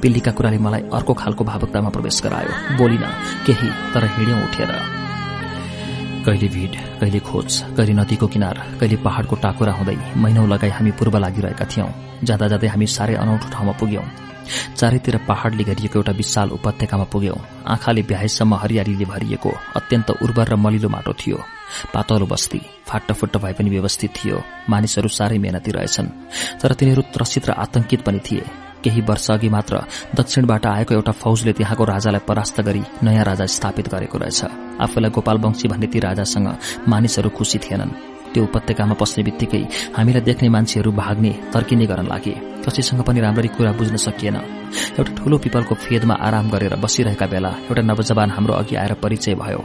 पिल्लीका 0.02 0.30
कुराले 0.36 0.58
मलाई 0.58 0.82
अर्को 0.92 1.12
खालको 1.14 1.42
भावुकतामा 1.44 1.90
प्रवेश 1.94 2.20
गरायो। 2.24 2.52
बोलिन 2.78 3.04
केही 3.46 3.68
तर 3.94 4.04
हिँड्यौं 4.14 4.42
उठेर। 4.44 5.03
कहिले 6.24 6.48
भिड 6.48 6.76
कहिले 7.00 7.20
खोज 7.20 7.60
कहिले 7.76 7.92
नदीको 7.92 8.26
किनार 8.26 8.58
कहिले 8.80 8.96
पहाड़को 9.04 9.36
टाकुरा 9.44 9.72
हुँदै 9.72 9.96
महिनौ 10.16 10.46
लगाई 10.46 10.70
हामी 10.70 10.90
पूर्व 10.96 11.16
लागिरहेका 11.20 11.64
थियौं। 11.68 11.88
जाँदा 12.24 12.46
जाँदै 12.48 12.68
हामी 12.72 12.86
साह्रै 12.88 13.14
अनौठो 13.20 13.48
ठाउँमा 13.52 13.72
पुग्यौं। 13.80 14.06
चारैतिर 14.78 15.16
पहाड़ले 15.28 15.64
घेरिएको 15.64 15.98
एउटा 15.98 16.12
विशाल 16.12 16.48
उपत्यकामा 16.56 17.04
पुग्यौं। 17.12 17.38
आँखाले 17.68 18.02
भ्याएसम्म 18.08 18.54
हरियालीले 18.62 19.04
भरिएको 19.04 19.50
अत्यन्त 19.76 20.10
उर्वर 20.24 20.48
र 20.48 20.56
मलिलो 20.56 20.88
माटो 20.88 21.12
थियो। 21.12 21.38
पातलो 21.92 22.26
बस्ती 22.32 22.60
फाट्टफुट्ट 22.88 23.36
भए 23.36 23.52
पनि 23.52 23.70
व्यवस्थित 23.70 24.10
थियो। 24.16 24.42
मानिसहरू 24.72 25.08
साह्रै 25.08 25.38
मेहनती 25.44 25.70
रहेछन् 25.76 26.08
तर 26.60 26.72
तिनीहरू 26.72 27.02
त्रसित 27.12 27.48
र 27.48 27.50
आतंकित 27.64 28.00
पनि 28.00 28.20
थिए। 28.24 28.44
केही 28.84 29.00
वर्ष 29.08 29.30
अघि 29.30 29.48
मात्र 29.48 29.80
दक्षिणबाट 30.16 30.66
आएको 30.66 30.94
एउटा 30.94 31.12
फौजले 31.12 31.52
त्यहाँको 31.52 31.84
राजालाई 31.84 32.26
परास्त 32.28 32.60
गरी 32.60 32.82
नयाँ 33.02 33.24
राजा 33.24 33.46
स्थापित 33.48 33.88
गरेको 33.88 34.18
रहेछ। 34.18 34.44
आफूलाई 34.80 35.10
गोपाल 35.10 35.38
वंशी 35.38 35.68
भन्ने 35.68 35.86
ती 35.86 35.98
राजासँग 36.00 36.48
मानिसहरू 36.88 37.30
खुशी 37.30 37.58
थिएनन्। 37.58 38.12
त्यो 38.34 38.42
उपत्यकामा 38.44 38.94
पस्ने 38.98 39.22
बित्तिकै 39.24 39.62
हामीलाई 39.96 40.22
देख्ने 40.26 40.48
मान्छेहरू 40.50 40.90
भाग्ने 40.92 41.32
तर्किने 41.54 41.86
गर्न 41.86 42.06
लागे। 42.10 42.34
कसैसँग 42.66 43.02
पनि 43.06 43.20
राम्ररी 43.20 43.48
कुरा 43.54 43.72
बुझ्न 43.78 43.96
सकिएन। 43.96 44.36
एउटा 44.98 45.14
ठूलो 45.14 45.38
पिपलको 45.38 45.74
फेदमा 45.78 46.14
आराम 46.18 46.50
गरेर 46.50 46.74
बसिरहेका 46.82 47.26
बेला 47.30 47.50
एउटा 47.70 47.82
नवजवान 47.82 48.30
हाम्रो 48.30 48.54
अघि 48.54 48.74
आएर 48.74 48.94
परिचय 48.98 49.34
भयो। 49.38 49.60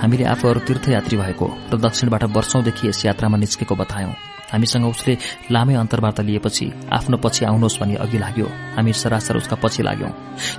हामीले 0.00 0.24
आफूहरू 0.24 0.60
तीर्थयात्री 0.62 1.16
भएको 1.18 1.46
र 1.72 1.74
दक्षिणबाट 1.82 2.24
वर्षौंदेखि 2.30 2.88
यस 2.88 3.04
यात्रामा 3.06 3.36
निस्केको 3.42 3.74
बतायौं। 3.74 4.14
हामीसँग 4.52 4.86
उसले 4.86 5.16
लामै 5.50 5.74
अन्तर्वार्ता 5.74 6.22
लिएपछि 6.22 6.66
आफ्नो 6.92 7.16
पछि 7.24 7.44
आउनुहोस् 7.44 7.80
भनी 7.80 7.94
अघि 8.04 8.18
लाग्यो। 8.18 8.46
हामी 8.76 8.92
सरासर 8.92 9.36
उसका 9.36 9.56
पछि 9.56 9.82
लाग्यौं। 9.82 10.12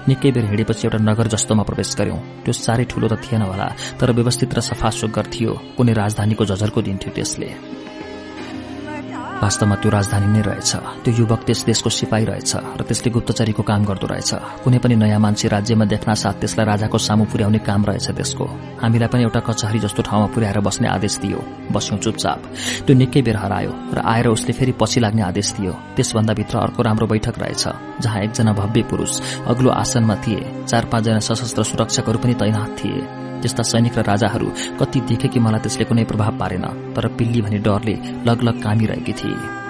निकै 0.08 0.32
बेर 0.32 0.46
हिँडेपछि 0.46 0.88
एउटा 0.88 1.00
नगर 1.04 1.28
जस्तोमा 1.34 1.64
प्रवेश 1.64 1.96
गर्यौं। 2.00 2.20
त्यो 2.44 2.54
साह्रै 2.54 2.86
ठूलो 2.90 3.08
त 3.08 3.22
थिएन 3.22 3.42
होला 3.42 3.68
तर 4.00 4.12
व्यवस्थित 4.12 4.54
र 4.58 4.60
सफा 4.60 4.90
सुग्घर 4.90 5.26
थियो। 5.34 5.52
कुनै 5.78 5.94
राजधानीको 5.94 6.44
जजरको 6.46 6.82
दिन 6.82 6.98
थियो 6.98 7.14
त्यसले। 7.16 7.83
वास्तवमा 9.42 9.76
त्यो 9.82 9.90
राजधानी 9.92 10.28
नै 10.30 10.42
रहेछ। 10.42 10.72
त्यो 11.04 11.12
युवक 11.14 11.42
त्यस 11.48 11.66
देशको 11.66 11.90
सिपाही 11.90 12.26
रहेछ 12.26 12.52
र 12.78 12.82
त्यसले 12.84 13.10
गुप्तचरीको 13.12 13.64
काम 13.64 13.82
गर्दो 13.86 14.08
रहेछ। 14.08 14.32
कुनै 14.64 14.80
पनि 14.80 14.96
नयाँ 14.96 15.20
मान्छे 15.20 15.48
राज्यमा 15.48 15.86
देख्न 15.86 16.14
साथ 16.14 16.36
त्यसलाई 16.42 16.66
राजाको 16.66 16.98
सामु 16.98 17.24
पुर्याउने 17.32 17.60
काम 17.60 17.82
रहेछ 17.86 18.08
त्यसको। 18.14 18.46
हामीलाई 18.84 19.10
पनि 19.10 19.24
एउटा 19.24 19.40
कचहरी 19.40 19.80
जस्तो 19.80 20.02
ठाउँमा 20.04 20.28
पुर्याएर 20.34 20.60
बस्ने 20.60 20.88
आदेश 20.88 21.16
दियो। 21.24 21.40
बस्यौं 21.72 21.98
चुपचाप। 22.00 22.40
त्यो 22.86 22.94
निकै 22.96 23.22
बेर 23.22 23.38
हरायो 23.38 23.72
र 23.96 24.00
आएर 24.00 24.28
उसले 24.28 24.54
फेरि 24.54 24.74
पछि 24.80 25.00
लाग्ने 25.00 25.22
आदेश 25.24 25.48
दियो। 25.58 25.74
त्यसभन्दा 25.96 26.34
भित्र 26.34 26.56
अर्को 26.58 26.82
राम्रो 26.84 27.08
बैठक 27.08 27.36
रहेछ 27.40 27.64
जहाँ 28.04 28.20
एकजना 28.24 28.52
भव्य 28.54 28.82
पुरूष 28.90 29.14
अग्लो 29.48 29.70
आसनमा 29.72 30.16
थिए। 30.24 30.42
चार 30.68 30.86
पाँचजना 30.92 31.20
सशस्त्र 31.20 31.64
सुरक्षकहरू 31.64 32.20
पनि 32.20 32.34
तैनात 32.34 32.72
थिए। 32.80 33.23
त्यस्ता 33.44 33.64
सैनिक 33.64 33.98
र 33.98 34.04
राजाहरू 34.04 34.48
कति 34.80 35.00
देखे 35.10 35.28
कि 35.28 35.40
मलाई 35.40 35.62
त्यसले 35.64 35.86
कुनै 35.86 36.04
प्रभाव 36.12 36.38
पारेन 36.40 36.66
तर 36.96 37.08
पिल्ली 37.18 37.42
भने 37.42 37.60
डरले 37.68 37.96
लगलग 38.28 38.64
कामिरहेकी 38.64 39.14
थिए। 39.14 39.63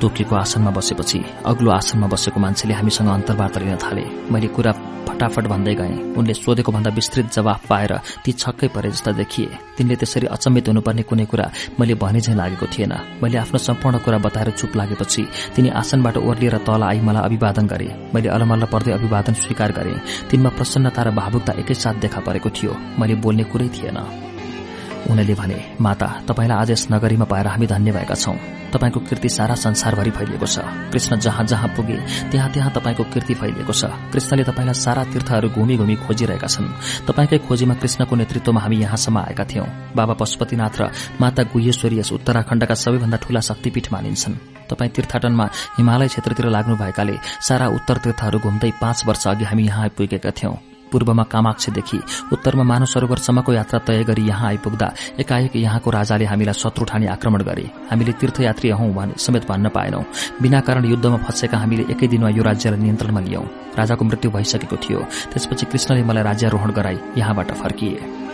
तोकिएको 0.00 0.34
आसनमा 0.36 0.70
बसेपछि 0.70 1.18
अग्लो 1.46 1.70
आसनमा 1.70 2.06
बसेको 2.06 2.40
मान्छेले 2.40 2.74
हामीसँग 2.74 3.08
अन्तर्वार्ता 3.08 3.60
लिन 3.60 3.76
थाले। 3.76 4.04
मैले 4.30 4.48
कुरा 4.54 4.72
फटाफट 5.08 5.46
भन्दै 5.48 5.74
गएँ। 5.74 6.14
उनले 6.14 6.34
सोधेको 6.34 6.72
भन्दा 6.72 6.90
विस्तृत 6.90 7.32
जवाफ 7.32 7.66
पाएर 7.66 7.92
ती 8.24 8.32
छक्कै 8.32 8.68
परे 8.68 8.90
जस्ता 8.90 9.12
देखिए। 9.12 9.48
तिनले 9.76 9.96
त्यसरी 9.96 10.26
अचम्मित 10.30 10.68
हुनुपर्ने 10.68 11.02
कुनै 11.02 11.24
कुरा 11.24 11.50
मैले 11.80 11.94
भने 11.98 12.20
झैं 12.20 12.36
लागेको 12.36 12.66
थिएन। 12.66 12.94
मैले 13.22 13.38
आफ्नो 13.38 13.58
सम्पूर्ण 13.58 13.98
कुरा 14.04 14.18
बताएर 14.18 14.50
चुप 14.50 14.76
लागेपछि 14.76 15.22
तिनी 15.56 15.68
आसनबाट 15.80 16.16
ओर्लिएर 16.18 16.56
तल 16.62 16.82
आई 16.82 17.00
मलाई 17.00 17.22
अभिवादन 17.24 17.66
गरे। 17.66 17.88
मैले 18.14 18.28
अलमल्ल 18.28 18.64
पर्दै 18.70 18.92
अभिवादन 18.92 19.34
स्वीकार 19.42 19.72
गरे। 19.72 19.94
तिनमा 20.30 20.50
प्रसन्नता 20.54 21.02
र 21.02 21.10
भावुकता 21.10 21.52
एकैसाथ 21.58 21.94
देखा 21.98 22.20
परेको 22.20 22.50
थियो। 22.50 22.72
मैले 23.00 23.14
बोल्ने 23.18 23.44
कुरै 23.50 23.68
थिएन। 23.74 24.27
उनले 25.06 25.34
भने 25.34 25.58
माता 25.80 26.06
तपाईँलाई 26.28 26.58
आज 26.58 26.70
यस 26.70 26.86
नगरीमा 26.92 27.24
पाएर 27.24 27.46
हामी 27.46 27.66
धन्य 27.66 27.92
भएका 27.92 28.14
छौं। 28.14 28.36
तपाईँको 28.72 29.00
कीर्ति 29.00 29.28
सारा 29.28 29.54
संसारभरि 29.54 30.10
फैलिएको 30.10 30.46
छ। 30.46 30.58
कृष्ण 30.92 31.18
जहाँ 31.18 31.44
जहाँ 31.46 31.68
पुगे 31.76 31.96
त्यहाँ 32.30 32.52
त्यहाँ 32.52 32.72
तपाईँको 32.76 33.04
कीर्ति 33.04 33.34
फैलिएको 33.34 33.72
छ। 33.72 33.84
कृष्णले 34.12 34.44
तपाईँलाई 34.44 34.74
सारा 34.74 35.04
तीर्थहरू 35.04 35.48
घुमी 35.48 35.76
घुमी 35.76 35.96
खोजिरहेका 36.04 36.46
छन्। 36.46 36.68
तपाईँकै 37.08 37.38
खोजीमा 37.48 37.74
कृष्णको 37.74 38.16
नेतृत्वमा 38.16 38.60
हामी 38.60 38.76
यहाँसम्म 38.76 39.18
आएका 39.18 39.44
थियौं। 39.44 39.66
बाबा 39.96 40.14
पशुपतिनाथ 40.20 40.76
र 40.80 40.90
माता 41.20 41.42
गुहेश्वरी 41.48 41.98
यस 41.98 42.12
उत्तराखण्डका 42.12 42.74
सबैभन्दा 42.74 43.16
ठूला 43.16 43.40
शक्तिपीठ 43.40 43.92
मानिन्छन्। 43.92 44.40
तपाईँ 44.68 44.90
तीर्थाटनमा 44.90 45.48
हिमालय 45.78 46.08
क्षेत्रतिर 46.08 46.46
लाग्नु 46.52 46.76
भएकाले 46.76 47.16
सारा 47.40 47.66
उत्तर 47.68 47.96
तीर्थहरू 48.04 48.38
घुम्दै 48.38 48.70
पाँच 48.80 49.06
वर्ष 49.06 49.26
अघि 49.26 49.44
हामी 49.44 49.62
यहाँ 49.64 49.82
आइपुगेका 49.82 50.30
थियौं। 50.30 50.67
पूर्वमा 50.92 51.22
कामाक्षदेखि 51.22 51.98
उत्तरमा 52.32 52.62
मानव 52.62 52.86
सरोवरसम्मको 52.86 53.52
यात्रा 53.52 53.78
तय 53.78 54.04
गरी 54.04 54.22
यहाँ 54.28 54.48
आइपुग्दा 54.48 54.92
एकाएक 55.20 55.56
यहाँको 55.56 55.90
राजाले 55.90 56.24
हामीलाई 56.24 56.54
शत्रु 56.54 56.84
ठानी 56.84 57.06
आक्रमण 57.06 57.42
गरे। 57.42 57.66
हामीले 57.90 58.12
तीर्थयात्री 58.12 58.70
हौं 58.70 59.12
समेत 59.16 59.48
भन्न 59.48 59.68
पाएनौं। 59.68 60.02
बिना 60.42 60.60
कारण 60.60 60.84
युद्धमा 60.84 61.16
फँसेका 61.16 61.58
हामीले 61.58 61.84
एकै 61.90 62.06
दिनमा 62.06 62.28
यो 62.28 62.42
राज्यलाई 62.42 62.80
नियन्त्रणमा 62.80 63.20
लियौं। 63.20 63.44
राजाको 63.78 64.04
मृत्यु 64.04 64.30
भइसकेको 64.30 64.76
थियो। 64.76 65.00
त्यसपछि 65.32 65.66
कृष्णले 65.66 66.02
मलाई 66.02 66.24
राज्यारोहण 66.24 66.70
गराई 66.72 66.98
यहाँबाट 67.16 67.50
फर्किए। 67.52 68.27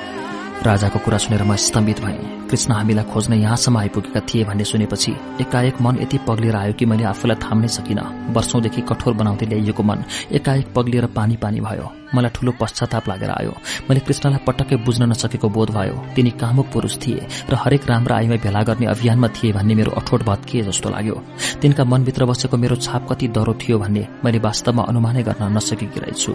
राजाको 0.62 0.99
कुरा 0.99 1.19
सुनेर 1.19 1.42
म 1.42 1.56
स्तम्भित 1.58 2.01
भएँ। 2.01 2.47
कृष्ण 2.49 2.72
हामीलाई 2.72 3.04
खोज्न 3.04 3.33
यहाँसम्म 3.35 3.78
आइपुगेका 3.78 4.20
थिए 4.20 4.44
भन्ने 4.44 4.65
सुनेपछि 4.65 5.12
एकाएक 5.40 5.81
मन 5.83 5.99
यति 6.01 6.19
पग्लिएर 6.28 6.56
आयो 6.56 6.72
कि 6.72 6.87
मैले 6.87 7.04
आफूलाई 7.04 7.37
थाम्नै 7.42 7.69
सकिन। 7.69 8.01
वर्षौंदेखि 8.33 8.81
कठोर 8.88 9.15
बनाउँदै 9.15 9.47
ल्याइएको 9.47 9.83
मन 9.83 10.04
एकाएक 10.33 10.72
पग्लिएर 10.76 11.06
पानी 11.10 11.37
पानी 11.37 11.60
भयो। 11.60 11.90
मलाई 12.15 12.31
ठूलो 12.31 12.53
पश्चाताप 12.60 13.08
लागेर 13.08 13.31
आयो। 13.31 13.53
मैले 13.90 14.01
कृष्णलाई 14.01 14.44
पटक्कै 14.47 14.76
बुझ्न 14.87 15.10
नसकेको 15.10 15.49
बोध 15.49 15.70
भयो। 15.70 15.94
तिनी 16.17 16.31
कामुक 16.40 16.67
पुरूष 16.72 16.97
थिए 17.03 17.26
र 17.51 17.54
हरेक 17.54 17.88
राम्रो 17.90 18.15
आईमा 18.15 18.37
भेला 18.40 18.62
गर्ने 18.62 18.87
अभियानमा 18.87 19.28
थिए 19.37 19.53
भन्ने 19.53 19.74
मेरो 19.74 19.92
अठोट 20.01 20.22
भत्किए 20.22 20.62
जस्तो 20.65 20.90
लाग्यो। 20.90 21.22
तिनका 21.60 21.85
मनभित्र 21.85 22.24
बसेको 22.24 22.56
मेरो 22.56 22.76
छाप 22.76 23.12
कति 23.12 23.28
डरो 23.35 23.54
थियो 23.60 23.78
भन्ने 23.78 24.08
मैले 24.24 24.38
वास्तवमा 24.38 24.83
अनुमानै 24.88 25.22
गर्न 25.22 25.53
नसकेकी 25.56 26.01
रहेछु। 26.01 26.33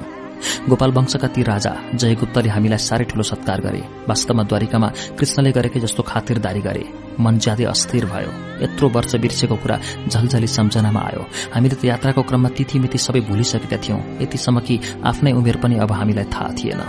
गोपाल 0.69 0.91
वंशका 0.91 1.27
ती 1.27 1.43
राजा 1.43 1.73
जयगुप्तले 1.95 2.49
हामीलाई 2.49 2.77
साह्रै 2.77 3.05
ठूलो 3.05 3.23
सत्कार 3.23 3.61
गरे। 3.61 3.81
वास्तवमा 4.09 4.43
द्वारिकामा 4.43 4.87
कृष्णले 5.19 5.51
गरेकै 5.51 5.79
जस्तो 5.79 6.03
खातिरदारी 6.03 6.61
गरे। 6.61 6.83
मन 7.19 7.37
ज्यादै 7.37 7.63
अस्थिर 7.63 8.05
भयो। 8.05 8.31
यत्रो 8.63 8.89
वर्ष 8.89 9.15
बिर्सेको 9.15 9.55
कुरा 9.55 9.79
झलझली 10.07 10.47
सम्झनामा 10.47 10.99
आयो। 10.99 11.23
हामीले 11.53 11.75
त 11.75 11.85
यात्राको 11.85 12.21
क्रममा 12.21 12.49
तिथिमिति 12.49 12.97
सबै 12.97 13.19
भुलिसकेका 13.19 13.77
थियौं। 13.77 13.99
यतिसम्म 14.21 14.59
कि 14.59 14.79
आफ्नै 15.03 15.31
उमेर 15.31 15.57
पनि 15.57 15.75
अब 15.75 15.91
हामीलाई 15.91 16.23
थाहा 16.23 16.49
थिएन। 16.53 16.81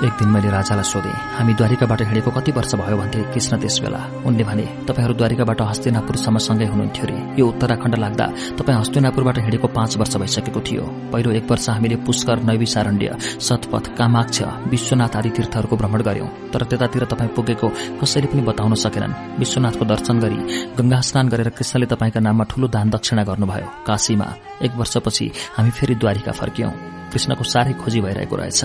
एक 0.00 0.12
दिन 0.16 0.28
मैले 0.32 0.50
राजालाई 0.50 0.84
सोधेँ 0.84 1.12
हामी 1.36 1.52
द्वारिकाबाट 1.60 2.02
हिँडेको 2.02 2.30
कति 2.32 2.52
वर्ष 2.56 2.74
भयो? 2.74 2.96
भन्थे 2.96 3.20
कृष्ण 3.32 3.58
त्यस 3.60 3.78
बेला 3.84 4.00
उनले 4.24 4.44
भने 4.48 4.64
तपाईँहरू 4.88 5.14
द्वारिकाबाट 5.14 5.60
हस्तिनापुरसम्म 5.60 6.38
सँगै 6.40 6.66
हुनुहुन्थ्यो 6.72 7.04
अरे 7.04 7.16
यो 7.36 7.46
उत्तराखण्ड 7.46 7.94
लाग्दा 8.00 8.26
तपाईँ 8.56 8.78
हस्तिनापुरबाट 8.80 9.38
हिँडेको 9.44 9.68
पाँच 9.68 9.96
वर्ष 10.00 10.16
भइसकेको 10.16 10.60
थियो। 10.60 10.84
पहिलो 11.12 11.30
एक 11.36 11.50
वर्ष 11.50 11.68
हामीले 11.68 11.96
पुष्कर 12.06 12.42
नैविसारण्य 12.48 13.16
सतपथ 13.20 13.84
कामाक्ष 13.98 14.40
विश्वनाथ 14.72 15.16
आदि 15.16 15.30
तीर्थहरूको 15.36 15.76
भ्रमण 15.76 16.02
गर्यौं। 16.08 16.28
तर 16.48 16.64
त्यतातिर 16.64 17.04
तपाईँ 17.04 17.34
पुगेको 17.36 17.68
कसैले 18.00 18.26
पनि 18.32 18.42
बताउन 18.48 18.74
सकेनन्। 18.84 19.12
विश्वनाथको 19.38 19.84
दर्शन 19.84 20.16
गरी 20.24 20.38
गंगा 20.80 21.00
स्नान 21.08 21.28
गरेर 21.28 21.48
कृष्णले 21.52 21.86
तपाईँका 21.92 22.20
नाममा 22.24 22.44
ठूलो 22.48 22.68
दान 22.72 22.90
दक्षिणा 22.96 23.22
गर्नुभयो। 23.28 23.68
काशीमा 23.84 24.28
एक 24.64 24.72
वर्षपछि 24.80 25.30
हामी 25.56 25.70
फेरि 25.76 25.94
द्वारिका 26.00 26.32
फर्कियौं। 26.32 26.72
कृष्णको 27.12 27.44
साह्रै 27.44 27.72
खोजी 27.82 28.00
भइरहेको 28.00 28.36
रहेछ। 28.36 28.64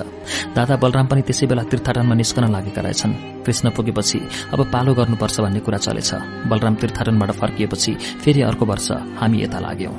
दादा 0.55 0.75
बलराम 0.75 1.07
पनि 1.07 1.21
त्यसै 1.21 1.45
बेला 1.45 1.63
तीर्थाटनमा 1.65 2.15
निस्कन 2.15 2.51
लागेका 2.51 2.81
रहेछन्। 2.81 3.43
कृष्ण 3.45 3.69
पुगेपछि 3.69 4.19
अब 4.53 4.59
पालो 4.71 4.93
गर्नुपर्छ 4.93 5.39
भन्ने 5.39 5.59
कुरा 5.59 5.77
चलेछ। 5.77 6.11
बलराम 6.47 6.75
तीर्थाटनबाट 6.75 7.31
फर्किएपछि 7.31 7.91
फेरि 8.23 8.41
अर्को 8.41 8.65
वर्ष 8.65 8.91
हामी 9.19 9.43
यता 9.43 9.59
लाग्यौं। 9.59 9.93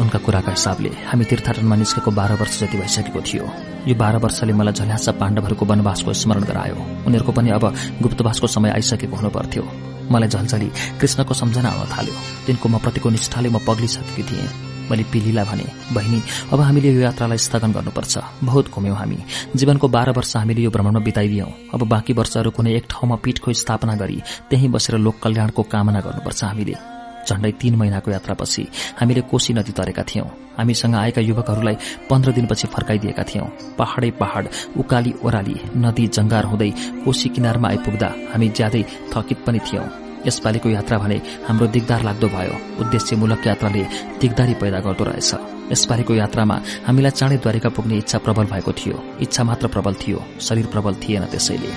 उनका 0.00 0.18
कुराका 0.18 0.50
हिसाबले 0.50 0.90
हामी 1.06 1.24
तीर्थाटनमा 1.24 1.76
निस्केको 1.76 2.10
बाह्र 2.10 2.34
वर्ष 2.40 2.60
जति 2.60 2.78
भइसकेको 2.78 3.20
थियो। 3.20 3.44
यो 3.86 3.94
बाह्र 3.94 4.16
वर्षले 4.16 4.52
मलाई 4.52 4.72
झल्यास 4.72 5.08
पाण्डवहरूको 5.20 5.64
वनवासको 5.66 6.12
स्मरण 6.12 6.42
गरायो। 6.44 6.76
उनीहरूको 7.06 7.32
पनि 7.32 7.50
अब 7.50 7.64
गुप्तवासको 8.02 8.46
समय 8.46 8.70
आइसकेको 8.70 9.16
हुनुपर्थ्यो। 9.16 9.64
मलाई 10.10 10.28
झलझली 10.28 10.70
कृष्णको 11.00 11.34
सम्झना 11.34 11.68
आउन 11.68 11.86
थाल्यो। 11.86 12.14
तिनको 12.46 12.68
म 12.68 12.78
प्रतिको 12.78 13.10
निष्ठाले 13.10 13.48
म 13.48 13.58
पग्लिसकेकी 13.66 14.22
थिएँ। 14.22 14.69
मैले 14.90 15.04
पिलीलाई 15.12 15.44
भने 15.44 15.66
बहिनी 15.94 16.20
अब 16.52 16.60
हामीले 16.60 16.92
यो 16.92 17.00
यात्रालाई 17.00 17.38
स्थगन 17.38 17.72
गर्नुपर्छ। 17.72 18.18
बहुत 18.44 18.70
घुम्यौं 18.70 18.96
हामी। 18.96 19.18
जीवनको 19.56 19.88
बाह्र 19.88 20.10
वर्ष 20.16 20.36
हामीले 20.36 20.62
यो 20.62 20.70
भ्रमणमा 20.70 21.00
बिताइदियौं। 21.00 21.50
अब 21.74 21.80
बाँकी 21.88 22.12
वर्षहरू 22.12 22.50
कुनै 22.50 22.74
एक 22.76 22.86
ठाउँमा 22.90 23.16
पीठको 23.24 23.52
स्थापना 23.52 23.94
गरी 23.96 24.18
त्यही 24.50 24.68
बसेर 24.68 24.98
लोक 24.98 25.16
कल्याणको 25.22 25.62
कामना 25.62 26.00
गर्नुपर्छ 26.00 26.44
हामीले। 26.44 26.74
झण्डै 27.20 27.50
तीन 27.60 27.74
महिनाको 27.76 28.10
यात्रापछि 28.10 28.62
हामीले 29.00 29.20
कोशी 29.30 29.52
नदी 29.52 29.72
तरेका 29.72 30.02
थियौं। 30.02 30.26
हामीसँग 30.58 30.94
आएका 30.96 31.20
युवकहरूलाई 31.20 31.76
पन्ध्र 32.10 32.32
दिनपछि 32.32 32.66
फर्काइदिएका 32.66 33.22
थियौं। 33.22 33.46
पहाडै 33.78 34.10
पहाड 34.20 34.44
उकाली 34.80 35.12
ओह्राली 35.24 35.56
नदी 35.76 36.06
जंगार 36.16 36.44
हुँदै 36.44 36.70
कोशी 37.04 37.28
किनारमा 37.28 37.68
आइपुग्दा 37.68 38.08
हामी 38.32 38.48
ज्यादै 38.48 38.82
थकित 39.12 39.38
पनि 39.46 39.58
थियौं। 39.68 40.09
यसपालिको 40.26 40.68
यात्रा 40.68 40.98
भने 40.98 41.16
हाम्रो 41.48 41.66
दिगदार 41.66 42.02
लाग्दो 42.02 42.28
भयो। 42.28 42.54
उद्देश्यमूलक 42.82 43.46
यात्राले 43.46 43.82
दिगदारी 44.20 44.54
पैदा 44.60 44.78
गर्दो 44.80 45.04
रहेछ। 45.04 45.30
यसपालिको 45.72 46.14
यात्रामा 46.14 46.56
हामीलाई 46.86 47.10
चाँडै 47.10 47.36
द्वारिका 47.38 47.68
पुग्ने 47.68 47.96
इच्छा 47.98 48.18
प्रबल 48.18 48.44
भएको 48.52 48.72
थियो। 48.72 48.96
इच्छा 49.22 49.42
मात्र 49.44 49.66
प्रबल 49.68 49.94
थियो 50.02 50.18
शरीर 50.40 50.66
प्रबल 50.66 50.94
थिएन 51.02 51.24
त्यसैले। 51.32 51.72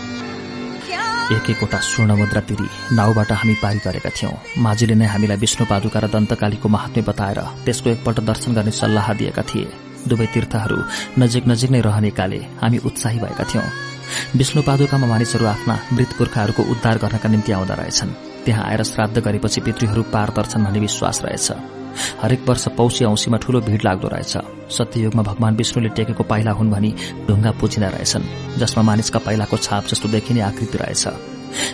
एक 1.33 1.49
एकवटा 1.49 1.79
स्वर्ण 1.79 2.11
मुद्रा 2.19 2.41
तिरी 2.41 2.67
नाउबाट 2.95 3.31
हामी 3.31 3.55
पारी 3.63 3.79
गरेका 3.79 4.09
थियौं। 4.09 4.33
माझीले 4.59 4.95
नै 4.95 5.05
हामीलाई 5.07 5.37
विष्णु 5.37 5.65
पादुका 5.65 5.99
र 5.99 6.07
दन्तकालीको 6.11 6.67
महात्म्य 6.69 7.01
बताएर 7.01 7.39
त्यसको 7.65 7.89
एकपल्ट 7.89 8.19
दर्शन 8.19 8.53
गर्ने 8.53 8.71
सल्लाह 8.71 9.13
दिएका 9.13 9.43
थिए। 9.49 9.67
दुवै 10.03 10.27
तीर्थहरू 10.33 10.77
नजिक 11.17 11.47
नजिक 11.47 11.69
नै 11.71 11.81
रहनेकाले 11.81 12.39
हामी 12.59 12.77
उत्साही 12.83 13.19
भएका 13.23 13.43
थियौं। 13.45 13.67
विष्णु 14.35 14.61
पादुकामा 14.67 15.07
मानिसहरू 15.07 15.45
आफ्ना 15.47 15.75
मृत 15.93 16.11
पुर्खाहरूको 16.17 16.63
उद्धार 16.71 16.97
गर्नका 16.97 17.29
निम्ति 17.29 17.51
आउँदा 17.51 17.73
रहेछन्। 17.73 18.32
त्यहाँ 18.45 18.65
आएर 18.65 18.83
श्राद्ध 18.83 19.17
गरेपछि 19.19 19.61
पितृहरू 19.61 20.03
पार 20.13 20.29
तर्छन् 20.35 20.63
भन्ने 20.65 20.79
विश्वास 20.79 21.21
रहेछ। 21.25 21.51
हरेक 22.21 22.47
वर्ष 22.49 22.67
पौषी 22.77 23.05
औँसीमा 23.05 23.37
ठूलो 23.37 23.61
भीड़ 23.61 23.81
लाग्दो 23.85 24.07
रहेछ। 24.07 24.37
सत्ययुगमा 24.69 25.23
भगवान 25.23 25.55
विष्णुले 25.55 25.89
टेकेको 25.89 26.23
पाइला 26.23 26.51
हुन् 26.51 26.71
भनी 26.71 26.93
ढुङ्गा 27.27 27.51
पुजिँदा 27.61 27.89
रहेछन् 27.89 28.57
जसमा 28.57 28.83
मानिसका 28.83 29.19
पाइलाको 29.19 29.57
छाप 29.57 29.83
जस्तो 29.87 30.09
देखिने 30.09 30.41
आकृति 30.41 30.77
रहेछ। 30.77 31.07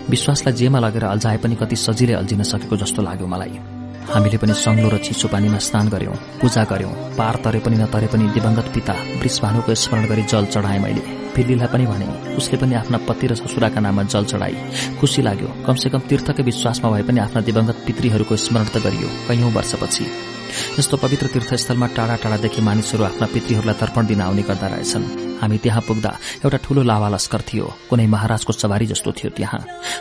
विश्वासलाई 0.10 0.54
जेमा 0.54 0.80
लगेर 0.80 1.04
अल्झाए 1.06 1.38
पनि 1.38 1.56
कति 1.56 1.76
सजिलै 1.76 2.14
अल्झिन 2.14 2.44
सकेको 2.44 2.78
जस्तो 2.78 3.02
लाग्यो 3.02 3.28
मलाई। 3.28 3.79
हामीले 4.14 4.38
पनि 4.42 4.54
सङ्लो 4.58 4.90
र 4.90 4.98
चिसो 5.06 5.28
पानीमा 5.30 5.58
स्नान 5.62 5.90
गर्यौं 5.94 6.16
पूजा 6.42 6.64
गर्यौं 6.72 6.94
पार 7.18 7.36
तरे 7.44 7.60
पनि 7.66 7.78
नतरे 7.78 8.08
पनि 8.14 8.26
दिवंगत 8.36 8.68
पिता 8.76 8.94
वृषभानुको 9.22 9.76
स्मरण 9.76 10.06
गरी 10.12 10.24
जल 10.32 10.46
चढाए 10.54 10.80
मैले। 10.86 11.04
फिल्लीलाई 11.36 11.70
पनि 11.74 11.86
भने 11.92 12.08
उसले 12.38 12.58
पनि 12.58 12.74
आफ्ना 12.82 12.98
पति 13.08 13.28
र 13.28 13.36
ससुराका 13.36 13.80
नाममा 13.80 14.04
जल 14.14 14.26
चढाई। 14.32 14.56
खुसी 15.00 15.22
लाग्यो। 15.22 15.50
कमसेकम 15.68 16.02
तीर्थकै 16.10 16.44
विश्वासमा 16.50 16.92
भए 16.92 17.04
पनि 17.06 17.20
आफ्ना 17.28 17.42
दिवंगत 17.48 17.78
पितृहरूको 17.86 18.36
स्मरण 18.46 18.68
त 18.74 18.82
गरियो 18.82 19.10
कैयौं 19.28 19.52
वर्षपछि। 19.54 20.39
यस्तो 20.80 20.98
पवित्र 20.98 21.28
तीर्थस्थलमा 21.34 21.88
टाढा 21.96 22.16
टाढादेखि 22.24 22.62
मानिसहरू 22.62 23.04
आफ्ना 23.04 23.28
पितृहरूलाई 23.34 23.76
तर्पण 23.80 24.06
दिन 24.06 24.22
आउने 24.22 24.44
गर्दा 24.44 24.68
रहेछन्। 24.68 25.06
हामी 25.40 25.58
त्यहाँ 25.58 25.82
पुग्दा 25.88 26.12
एउटा 26.44 26.58
ठूलो 26.64 26.82
लावा 26.84 27.10
लस्कर 27.10 27.42
थियो। 27.48 27.66
कुनै 27.90 28.08
महाराजको 28.08 28.54
सवारी 28.54 28.86
जस्तो 28.86 29.12
थियो 29.12 29.30
त्यहाँ। 29.38 29.60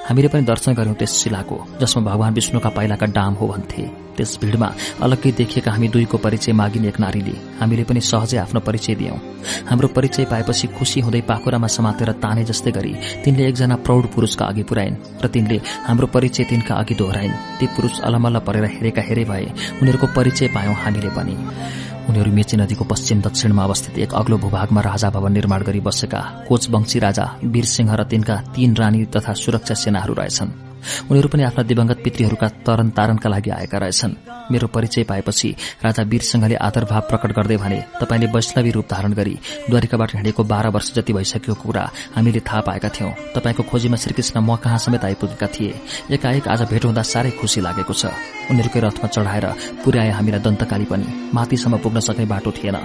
हामीले 0.09 0.29
पनि 0.29 0.43
दर्शन 0.43 0.75
गर्यौं 0.75 0.95
त्यस 0.99 1.13
शिलाको 1.23 1.57
जसमा 1.81 2.03
भगवान 2.03 2.35
विष्णुका 2.35 2.69
पाइलाका 2.69 3.07
डाम 3.07 3.35
हो 3.35 3.47
भन्थे। 3.47 3.87
त्यस 4.19 4.39
भीड़मा 4.43 4.69
अलग्गै 5.03 5.31
देखिएका 5.33 5.71
हामी 5.71 5.89
दुईको 5.89 6.19
परिचय 6.19 6.53
मागिने 6.53 6.89
एक 6.89 6.99
नारीले 7.01 7.35
हामीले 7.61 7.85
पनि 7.87 8.01
सहजै 8.03 8.39
आफ्नो 8.39 8.61
परिचय 8.61 8.95
दियौं। 8.95 9.19
हाम्रो 9.71 9.89
परिचय 9.89 10.25
पाएपछि 10.25 10.67
खुशी 10.75 11.01
हुँदै 11.01 11.21
पाखुरामा 11.23 11.67
समातेर 11.71 12.11
ताने 12.19 12.45
जस्तै 12.45 12.71
गरी 12.75 12.93
तिनले 13.25 13.47
एकजना 13.49 13.77
प्रौढ 13.87 14.05
पुरूषका 14.11 14.45
अघि 14.45 14.63
पुर्याइन् 14.63 14.97
र 15.23 15.27
तिनले 15.29 15.61
हाम्रो 15.87 16.07
परिचय 16.11 16.45
तिनका 16.51 16.75
अघि 16.75 16.95
दोहोऱ्याइन्। 16.95 17.39
ती 17.61 17.67
पुरूष 17.67 18.01
अलमल्ल 18.01 18.39
परेर 18.43 18.65
हेरेका 18.67 19.03
हेरे 19.03 19.25
भए 19.25 19.47
उनीहरूको 19.79 20.07
परिचय 20.19 20.38
पायौं 20.47 20.75
हामीले 20.75 21.11
पनि। 21.11 21.35
उनीहरू 22.09 22.33
मेची 22.33 22.57
नदीको 22.57 22.85
पश्चिम 22.85 23.21
दक्षिणमा 23.21 23.63
अवस्थित 23.65 23.99
एक 23.99 24.15
अग्लो 24.15 24.37
भूभागमा 24.39 24.81
राजा 24.81 25.11
भवन 25.11 25.33
निर्माण 25.33 25.63
गरी 25.63 25.81
बसेका 25.81 26.47
कोचवंशी 26.49 26.99
राजा 26.99 27.25
वीरसिंह 27.45 27.95
र 27.95 28.05
तिनका 28.05 28.37
तीन 28.55 28.77
रानी 28.77 29.05
तथा 29.05 29.33
सुरक्षा 29.33 29.75
सेनाहरू 29.75 30.15
रहेछन्। 30.15 30.68
उनीहरू 31.11 31.29
पनि 31.29 31.43
आफ्ना 31.43 31.63
दिवंगत 31.65 31.99
पितृहरूका 32.05 32.49
तरन 32.67 32.89
तारणका 32.91 33.29
लागि 33.29 33.51
आएका 33.51 33.79
रहेछन्। 33.79 34.15
मेरो 34.51 34.67
परिचय 34.67 35.05
पाएपछि 35.05 35.49
राजा 35.85 36.03
वीरसिंहले 36.03 36.55
आदरभाव 36.57 37.01
प्रकट 37.09 37.33
गर्दै 37.37 37.57
भने 37.57 37.79
तपाईँले 38.01 38.27
वैष्णवी 38.33 38.71
रूप 38.71 38.87
धारण 38.91 39.13
गरी 39.13 39.35
द्वारिकाबाट 39.69 40.15
हिँडेको 40.15 40.45
बाह्र 40.45 40.69
वर्ष 40.69 40.93
जति 40.95 41.13
भइसकेको 41.13 41.55
कुरा 41.55 41.85
हामीले 42.17 42.41
थाहा 42.41 42.61
पाएका 42.61 42.89
थियौं। 42.89 43.13
तपाईँको 43.35 43.63
खोजीमा 43.63 43.97
श्रीकृष्ण 43.97 44.41
म 44.41 44.57
कहाँ 44.57 44.79
समेत 44.79 45.05
आइपुगेका 45.05 45.47
थिए? 45.47 45.75
एकाएक 46.11 46.49
आज 46.49 46.63
भेट 46.71 46.85
हुँदा 46.85 47.03
साह्रै 47.03 47.31
खुशी 47.37 47.61
लागेको 47.61 47.93
छ। 47.93 48.07
उनीहरूकै 48.49 48.81
रथमा 48.81 49.07
चढाएर 49.07 49.47
पुर्याए 49.85 50.11
हामीलाई 50.11 50.41
दन्तकाली 50.41 50.85
पनि। 50.85 51.07
माथिसम्म 51.35 51.77
पुग्न 51.79 52.01
सक्ने 52.01 52.25
बाटो 52.25 52.51
थिएन। 52.57 52.77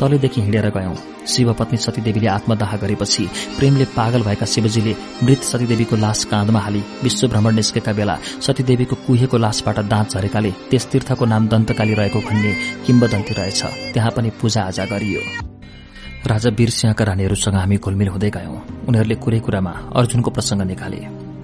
तलैदेखि 0.00 0.40
हिँडेर 0.40 0.68
गयौं। 0.74 0.94
शिवपत्नी 1.22 1.78
सतीदेवीले 1.78 2.26
आत्मदाह 2.26 2.76
गरेपछि 2.82 3.28
प्रेमले 3.58 3.84
पागल 3.94 4.22
भएका 4.22 4.46
शिवजीले 4.46 4.94
मृत 5.22 5.42
सतीदेवीको 5.44 5.96
लास 5.96 6.24
काँधमा 6.24 6.60
हाली 6.60 6.82
विश्व 7.02 7.28
निस्केका 7.52 7.92
बेला 7.92 8.16
सतीदेवीको 8.40 8.96
कुहेको 9.06 9.36
लासबाट 9.38 9.78
दाँत 9.92 10.08
झरेकाले 10.10 10.50
त्यस 10.70 10.84
तीर्थको 10.92 11.24
नाम 11.24 11.48
दन्तकाली 11.48 11.94
रहेको 11.94 12.20
भन्ने 12.20 12.52
किम्बदन्ती 12.86 13.32
रहेछ। 13.34 13.62
त्यहाँ 13.94 14.10
पनि 14.16 14.30
पूजा 14.40 14.62
आजा 14.62 14.84
गरियो। 14.84 15.20
राजा 16.22 16.50
वीरसिंहका 16.50 17.04
रानीहरूसँग 17.04 17.54
हामी 17.54 17.76
घुलमिल 17.76 18.08
हुँदै 18.08 18.30
गयौं। 18.30 18.58
उनीहरूले 18.88 19.14
कुरै 19.14 19.40
कुरामा 19.40 19.72
अर्जुनको 19.96 20.30
प्रसंग 20.30 20.62
निकाले। 20.62 21.00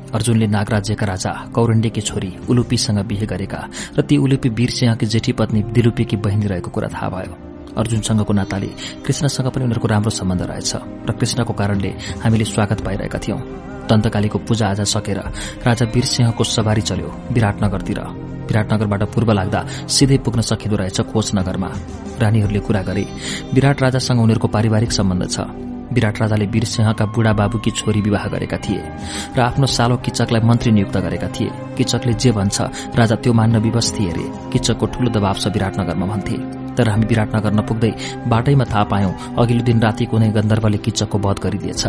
अर्जुनले 0.09 0.47
नागराज्यका 0.47 1.07
राजा 1.07 1.33
कौरण्डेकी 1.55 2.01
छोरी 2.01 2.31
उलुपीसँग 2.49 2.99
बिहे 3.05 3.27
गरेका 3.27 3.61
र 3.99 4.01
ती 4.01 4.17
उलुपी 4.17 4.49
वीरसिंहकी 4.49 5.07
जेठी 5.07 5.33
पत्नी 5.33 5.61
दिलुपीकी 5.75 6.17
बहिनी 6.17 6.47
रहेको 6.47 6.71
कुरा 6.71 6.89
थाहा 6.89 7.09
भयो। 7.11 7.35
अर्जुनसँगको 7.77 8.33
नाताले 8.33 8.71
कृष्णसँग 9.05 9.49
पनि 9.53 9.65
उनीहरूको 9.65 9.89
राम्रो 9.89 10.11
सम्बन्ध 10.11 10.43
रहेछ 10.43 10.73
र 11.05 11.13
कृष्णको 11.13 11.53
कारणले 11.53 11.91
हामीले 12.25 12.45
स्वागत 12.45 12.81
पाइरहेका 12.81 13.19
थियौं। 13.19 13.41
दन्तकालीको 13.89 14.39
पूजा 14.49 14.69
आज 14.69 14.81
सकेर 14.87 15.19
राजा 15.67 15.85
वीरसिंहको 15.95 16.45
सवारी 16.47 16.83
चल्यो 16.89 17.09
विराटनगरतिर। 17.33 18.01
विराटनगरबाट 18.49 19.03
पूर्व 19.13 19.31
लाग्दा 19.33 19.61
सिधै 19.87 20.19
पुग्न 20.25 20.41
सकिँदो 20.41 20.77
रहेछ 20.77 21.01
कोचनगरमा 21.13 21.69
रानीहरूले 22.21 22.61
कुरा 22.67 22.83
गरे 22.83 23.05
विराट 23.55 23.83
राजासँग 23.83 24.21
उनीहरूको 24.21 24.49
पारिवारिक 24.49 24.93
सम्बन्ध 24.93 25.25
छ। 25.29 25.41
विराट 25.89 26.21
राजाले 26.21 26.47
वीरसिंहका 26.53 27.05
बुढा 27.17 27.33
बाबुकी 27.33 27.71
छोरी 27.71 28.01
विवाह 28.05 28.25
गरेका 28.29 28.57
थिए 28.65 28.81
र 29.37 29.41
आफ्नो 29.41 29.67
सालो 29.67 29.97
किचकलाई 30.05 30.41
मन्त्री 30.45 30.71
नियुक्त 30.73 30.97
गरेका 30.97 31.29
थिए। 31.33 31.51
किचकले 31.77 32.13
जे 32.13 32.31
भन्छ 32.37 32.57
राजा 32.93 33.17
त्यो 33.25 33.33
मान्न 33.33 33.57
विवश 33.65 33.93
थिए 33.97 34.11
अरे 34.13 34.25
किचकको 34.53 34.87
ठूलो 34.93 35.11
दबाव 35.17 35.37
छ 35.41 35.49
विराटनगरमा 35.49 36.07
भन्थे। 36.13 36.37
तर 36.77 36.89
हामी 36.89 37.07
विराटनगर 37.09 37.53
नपुग्दै 37.59 37.93
बाटैमा 38.29 38.65
थाहा 38.65 38.85
पायौं 38.93 39.13
अघिल्लो 39.41 39.65
दिन 39.65 39.81
राति 39.81 40.05
कुनै 40.13 40.29
गन्धर्वले 40.37 40.79
किचकको 40.85 41.19
वध 41.19 41.39
गरिदिएछ। 41.45 41.85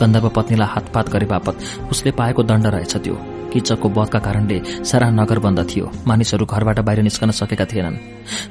गन्धर्व 0.00 0.28
पत्नीलाई 0.36 0.68
हातपात 0.68 1.06
गरे 1.12 1.26
बापत 1.26 1.54
उसले 1.90 2.10
पाएको 2.18 2.42
दण्ड 2.42 2.66
रहेछ 2.66 2.96
त्यो। 2.96 3.16
किचकको 3.48 3.88
वधका 3.88 4.18
कारणले 4.20 4.84
सारा 4.84 5.08
नगर 5.10 5.38
बन्द 5.40 5.60
थियो। 5.70 5.86
मानिसहरू 6.06 6.44
घरबाट 6.44 6.78
बाहिर 6.84 7.00
निस्कन 7.02 7.30
सकेका 7.32 7.64
थिएनन्। 7.64 7.96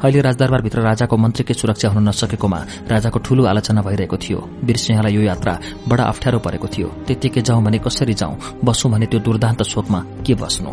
अहिले 0.01 0.21
राजदरबारभित्र 0.25 0.81
राजाको 0.81 1.15
मन्त्रीकै 1.17 1.53
सुरक्षा 1.53 1.89
हुन 1.93 2.09
नसकेकोमा 2.09 2.59
राजाको 2.89 3.19
ठूलो 3.21 3.45
आलोचना 3.45 3.81
भइरहेको 3.85 4.17
थियो। 4.17 4.39
वीरसिंहलाई 4.65 5.13
यो 5.13 5.21
यात्रा 5.21 5.53
बडा 5.85 6.03
अप्ठ्यारो 6.03 6.39
परेको 6.41 6.67
थियो। 6.73 6.87
त्यत्तिकै 7.05 7.41
जाउँ 7.45 7.61
भने 7.63 7.77
कसरी 7.77 8.13
जाउँ 8.17 8.57
बसौँ 8.65 8.91
भने 8.91 9.05
त्यो 9.05 9.19
दुर्दान्त 9.21 9.61
शोकमा 9.63 9.99
के 10.25 10.33
बस्नु? 10.33 10.71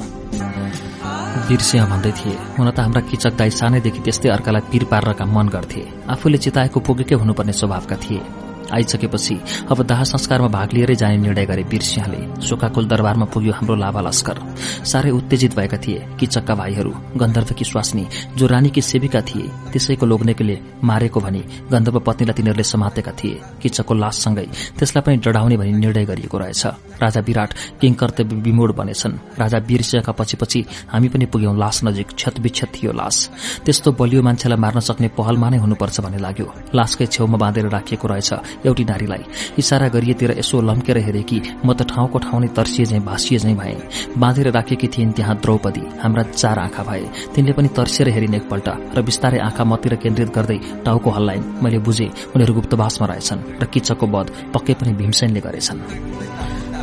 वीरसिंह 1.48 1.84
भन्दै 1.84 2.12
थिए 2.16 2.36
हुन 2.56 2.70
त 2.70 2.80
हाम्रा 2.80 3.00
किचक 3.04 3.36
दाई 3.36 3.50
सानैदेखि 3.52 4.00
त्यस्तै 4.00 4.28
अर्कालाई 4.32 4.62
पीर 4.72 4.84
पार्नका 4.88 5.24
मन 5.28 5.52
गर्थे। 5.52 5.82
आफूले 6.08 6.38
चिताएको 6.40 6.80
पुगेकै 6.80 7.14
हुनुपर्ने 7.20 7.52
स्वभावका 7.52 7.96
थिए। 8.00 8.43
आइसकेपछि 8.74 9.36
अब 9.70 9.82
दाह 9.86 10.02
संस्कारमा 10.04 10.48
भाग 10.48 10.72
लिएरै 10.74 10.94
जाने 10.94 11.16
निर्णय 11.16 11.46
गरे 11.46 11.62
वीरसिंहले 11.72 12.20
शोकाकुल 12.46 12.86
दरबारमा 12.88 13.26
पुग्यो 13.34 13.52
हाम्रो 13.52 13.74
लाभा 13.76 14.00
लस्कर 14.00 14.40
साह्रै 14.84 15.10
उत्तेजित 15.10 15.56
भएका 15.56 15.78
थिए 15.86 16.06
किचक्का 16.20 16.54
भाइहरू 16.54 16.92
गन्धर्वकी 17.16 17.64
स्वास्नी 17.64 18.06
जो 18.36 18.46
रानीकी 18.46 18.82
सेविका 18.82 19.20
थिए 19.30 19.48
त्यसैको 19.72 20.06
लोग्नेकीले 20.06 20.58
मारेको 20.84 21.20
भनी 21.20 21.42
गन्धर्व 21.72 21.98
पत्नीलाई 22.06 22.34
तिनीहरूले 22.36 22.64
समातेका 22.64 23.12
थिए 23.20 23.40
किचकको 23.62 23.94
लाससँगै 23.94 24.46
त्यसलाई 24.78 25.02
पनि 25.06 25.16
डढाउने 25.24 25.56
भनी 25.56 25.72
निर्णय 25.72 26.04
गरिएको 26.04 26.38
रहेछ। 26.38 26.66
राजा 27.02 27.20
विराट 27.20 27.50
किङ 27.80 27.92
कर्तव्य 28.00 28.36
विमोड 28.44 28.74
बनेछन्। 28.76 29.12
राजा 29.38 29.58
वीरसिंहका 29.68 30.12
पछि 30.18 30.36
पछि 30.36 30.64
हामी 30.92 31.08
पनि 31.08 31.26
पुग्यौं 31.32 31.56
लास 31.58 31.80
नजिक 31.84 32.08
क्षतविक्षत 32.14 32.68
थियो 32.74 32.92
लास। 32.92 33.16
त्यस्तो 33.64 33.92
बलियो 33.98 34.22
मान्छेलाई 34.22 34.58
मार्न 34.58 34.80
सक्ने 34.80 35.08
पहलमा 35.18 35.48
नै 35.50 35.58
हुनुपर्छ 35.58 36.00
भन्ने 36.00 36.18
लाग्यो। 36.18 36.46
लासकै 36.74 37.06
छेउमा 37.06 37.38
बाँधेर 37.38 37.68
राखिएको 37.68 38.08
रहेछ। 38.08 38.30
एउटी 38.66 38.84
नारीलाई 38.84 39.24
इसारा 39.58 39.88
गरिएतिर 39.88 40.30
यसो 40.38 40.60
लम्केर 40.60 40.98
हेरे 40.98 41.22
कि 41.22 41.40
म 41.64 41.72
त 41.72 41.88
ठाउँको 41.90 42.18
ठाउँ 42.18 42.40
नै 42.40 42.48
तर्सिए 42.56 42.86
झैं 42.86 43.04
भाँसिए 43.04 43.38
झैं 43.38 43.56
भए। 43.56 43.76
बाँधेर 44.18 44.50
राखेकी 44.50 44.88
थिइन् 44.88 45.12
त्यहाँ 45.12 45.36
द्रौपदी 45.38 45.82
हाम्रा 46.02 46.22
चार 46.32 46.58
आँखा 46.58 46.82
भए। 46.82 47.04
तिनले 47.34 47.52
पनि 47.52 47.68
तर्सिएर 47.76 48.08
हेरिन् 48.08 48.34
एकपल्ट 48.34 48.68
र 48.96 49.02
बिस्तारै 49.02 49.38
आँखा 49.38 49.64
मतिर 49.64 49.94
केन्द्रित 50.02 50.30
गर्दै 50.34 50.58
टाउको 50.84 51.10
हल्लाइन्। 51.10 51.44
मैले 51.62 51.78
बुझे 51.86 52.08
उनीहरू 52.34 52.54
गुप्तवासमा 52.54 53.06
रहेछन् 53.06 53.44
र 53.62 53.64
किचकको 53.72 54.06
वध 54.06 54.26
पक्कै 54.54 54.74
पनि 54.74 54.92
भीमसेनले 55.00 55.40
गरेछन्। 55.40 55.80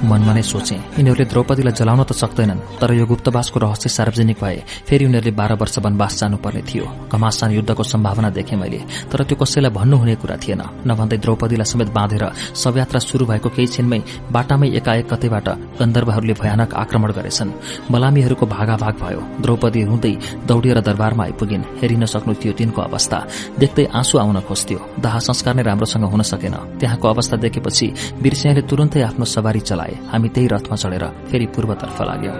मनमा 0.02 0.34
नै 0.34 0.42
सोचे 0.42 0.76
यिनीहरूले 0.98 1.26
द्रौपदीलाई 1.32 1.74
जलाउन 1.78 2.02
त 2.04 2.12
सक्दैनन् 2.14 2.64
तर 2.82 2.90
यो 2.98 3.06
गुप्तवासको 3.06 3.58
रहस्य 3.60 3.90
सार्वजनिक 3.90 4.38
भए 4.42 4.58
फेरि 4.88 5.06
उनीहरूले 5.06 5.34
बाह्र 5.40 5.54
वर्ष 5.62 5.76
वनवास 5.86 6.14
जानुपर्ने 6.20 6.62
थियो। 6.70 6.86
घमासान 7.14 7.50
युद्धको 7.52 7.84
सम्भावना 7.84 8.30
देखे 8.34 8.56
मैले 8.58 8.80
तर 9.12 9.24
त्यो 9.30 9.38
कसैलाई 9.38 9.72
भन्नुहुने 9.78 10.16
कुरा 10.22 10.38
थिएन। 10.42 10.62
नभन्दै 10.90 11.18
द्रौपदीलाई 11.22 11.68
समेत 11.72 11.90
बाँधेर 11.94 12.24
शवयात्रा 12.56 13.00
शुरू 13.00 13.24
भएको 13.30 13.50
केही 13.56 13.68
छिनमै 13.68 14.00
बाटामै 14.34 14.68
एकाएक 14.80 15.06
कतैबाट 15.14 15.48
गन्धर्वहरूले 15.80 16.34
भयानक 16.42 16.70
आक्रमण 16.74 17.12
गरेछन्। 17.18 17.50
मलामीहरूको 17.94 18.46
भागाभाग 18.46 18.96
भयो। 19.04 19.22
द्रौपदी 19.44 19.82
रुँदै 19.86 20.14
दौडिएर 20.50 20.80
दरबारमा 20.82 21.24
आइपुगिन्। 21.24 21.64
हेरिन 21.82 22.06
सक्नु 22.06 22.34
थियो 22.42 22.54
तिनको 22.58 22.82
अवस्था। 22.82 23.18
देख्दै 23.62 23.86
आँसु 23.94 24.18
आउन 24.18 24.40
खोज्थ्यो। 24.50 24.80
दाह 25.00 25.16
संस्कार 25.20 25.54
नै 25.56 25.64
राम्रोसँग 25.70 26.06
हुन 26.10 26.22
सकेन। 26.26 26.56
त्यहाँको 26.80 27.06
अवस्था 27.08 27.36
देखेपछि 27.38 27.88
वीरसिंहले 28.22 28.62
तुरन्तै 28.66 29.02
आफ्नो 29.02 29.26
सवारी 29.26 29.60
चलाए। 29.62 29.91
हामी 30.12 30.30
त्यही 30.30 30.48
रथमा 30.48 30.76
चढेर 30.76 31.06
फेरि 31.30 31.46
पूर्वतर्फ 31.46 32.02
लाग्यौं। 32.02 32.38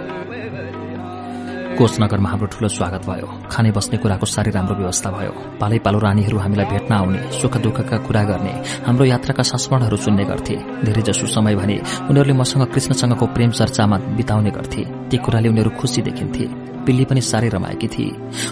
कोचनगरमा 1.72 2.28
हाम्रो 2.30 2.46
ठूलो 2.52 2.68
स्वागत 2.68 3.02
भयो। 3.08 3.26
खाने 3.48 3.70
बस्ने 3.72 3.96
कुराको 3.98 4.26
साह्रै 4.26 4.52
राम्रो 4.52 4.74
व्यवस्था 4.76 5.10
भयो। 5.10 5.32
पालै 5.60 5.78
पालो 5.78 5.98
रानीहरू 5.98 6.38
हामीलाई 6.38 6.66
भेट्न 6.66 6.92
आउने 6.94 7.20
सुख 7.32 7.56
दुःखका 7.56 7.96
कुरा 7.96 8.22
गर्ने 8.22 8.52
हाम्रो 8.86 9.04
यात्राका 9.04 9.42
संस्मरणहरू 9.42 9.96
सुन्ने 9.96 10.24
गर्थे। 10.24 10.56
धेरैजसो 10.84 11.26
समय 11.26 11.54
भने 11.56 11.76
उनीहरूले 12.10 12.34
मसँग 12.36 12.62
कृष्णसँगको 12.68 13.26
प्रेम 13.26 13.50
चर्चामा 13.50 13.96
बिताउने 14.16 14.50
गर्थे। 14.50 14.82
ती 15.08 15.16
कुराले 15.16 15.48
उनीहरू 15.48 15.70
खुसी 15.80 16.02
देखिन्थे। 16.02 16.44
पिल्ली 16.84 17.04
पनि 17.04 17.20
साह्रै 17.20 17.48
रमाएकी 17.48 17.88
थिए। 17.88 18.10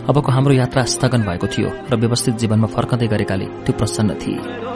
अबको 0.08 0.32
हाम्रो 0.32 0.54
यात्रा 0.54 0.82
स्थगन 0.84 1.22
भएको 1.22 1.46
थियो 1.46 1.70
र 1.92 1.96
व्यवस्थित 1.96 2.34
जीवनमा 2.40 2.66
फर्कँदै 2.66 3.06
गरेकाले 3.06 3.46
त्यो 3.64 3.76
प्रसन्न 3.76 4.14
थिए। 4.14 4.69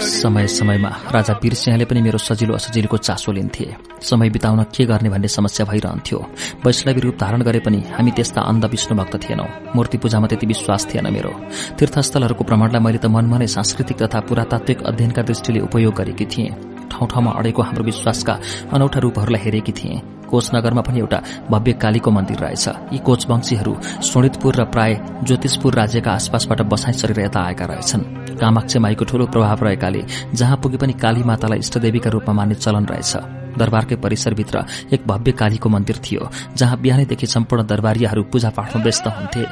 समय 0.00 0.46
समयमा 0.46 0.88
राजा 0.88 1.32
वीरसिंहले 1.42 1.84
पनि 1.84 2.02
मेरो 2.02 2.18
सजिलो 2.18 2.54
असजिलोको 2.54 2.96
चासो 2.96 3.32
लिन्थे। 3.32 3.76
समय 4.02 4.30
बिताउन 4.30 4.62
के 4.62 4.84
गर्ने 4.84 5.08
भन्ने 5.08 5.28
समस्या 5.28 5.66
भइरहन्थ्यो। 5.66 6.18
वैष्णवी 6.66 7.00
रूप 7.00 7.16
धारण 7.20 7.42
गरे 7.42 7.60
पनि 7.60 7.82
हामी 7.92 8.10
त्यस्ता 8.10 8.40
अन्ध 8.40 8.64
विष्णु 8.64 8.98
भक्त 8.98 9.16
थिएनौं। 9.16 9.46
मूर्ति 9.76 9.98
पूजामा 9.98 10.26
त्यति 10.26 10.46
विश्वास 10.46 10.94
थिएन 10.94 11.12
मेरो। 11.12 11.30
तीर्थस्थलहरूको 11.78 12.44
भ्रमणलाई 12.44 12.80
मैले 12.80 12.98
त 12.98 13.06
मनमा 13.06 13.46
सांस्कृतिक 13.46 14.02
तथा 14.02 14.20
पुरातात्विक 14.20 14.82
अध्ययनका 14.82 15.22
दृष्टिले 15.22 15.60
उपयोग 15.60 15.94
गरेकी 15.94 16.24
थिएँ। 16.24 16.71
ठाउँ 16.92 17.08
ठाउँमा 17.08 17.30
अडेको 17.40 17.62
हाम्रो 17.62 17.84
विश्वासका 17.84 18.34
अनौठा 18.72 18.98
रूपहरूलाई 19.00 19.42
हेरेकी 19.42 19.72
थिएँ। 19.72 20.00
कोचनगरमा 20.30 20.80
पनि 20.80 20.98
एउटा 20.98 21.18
भव्य 21.50 21.72
कालीको 21.82 22.10
मन्दिर 22.10 22.38
रहेछ। 22.38 22.92
यी 22.92 22.98
कोचवंशीहरू 23.04 23.72
सोणितपुर 24.02 24.54
र 24.56 24.64
प्राय 24.64 24.92
ज्योतिषपुर 25.24 25.74
राज्यका 25.74 26.10
आसपासबाट 26.12 26.60
बसाइ 26.72 26.92
सरेर 26.92 27.20
यता 27.20 27.40
आएका 27.42 27.64
रहेछन्। 27.64 28.02
कामाक्ष 28.40 28.76
माईको 28.76 29.04
ठूलो 29.04 29.26
प्रभाव 29.28 29.64
रहेकाले 29.64 30.02
जहाँ 30.32 30.56
पुगे 30.56 30.76
पनि 30.76 30.92
काली 30.96 31.22
मातालाई 31.22 31.58
इष्टदेवीका 31.58 32.10
रूपमा 32.10 32.32
मान्ने 32.32 32.54
चलन 32.54 32.84
रहेछ। 32.86 33.12
दरबारकै 33.60 33.96
परिसरभित्र 34.00 34.64
एक 34.92 35.06
भव्य 35.06 35.32
कालीको 35.32 35.68
मन्दिर 35.68 35.96
थियो 36.00 36.28
जहाँ 36.56 36.80
बिहानैदेखि 36.80 37.26
सम्पूर्ण 37.26 37.66
दरबारियाहरू 37.66 38.22
पूजापाठमा 38.32 38.82
व्यस्त 38.82 39.06
हुन्थे। 39.08 39.44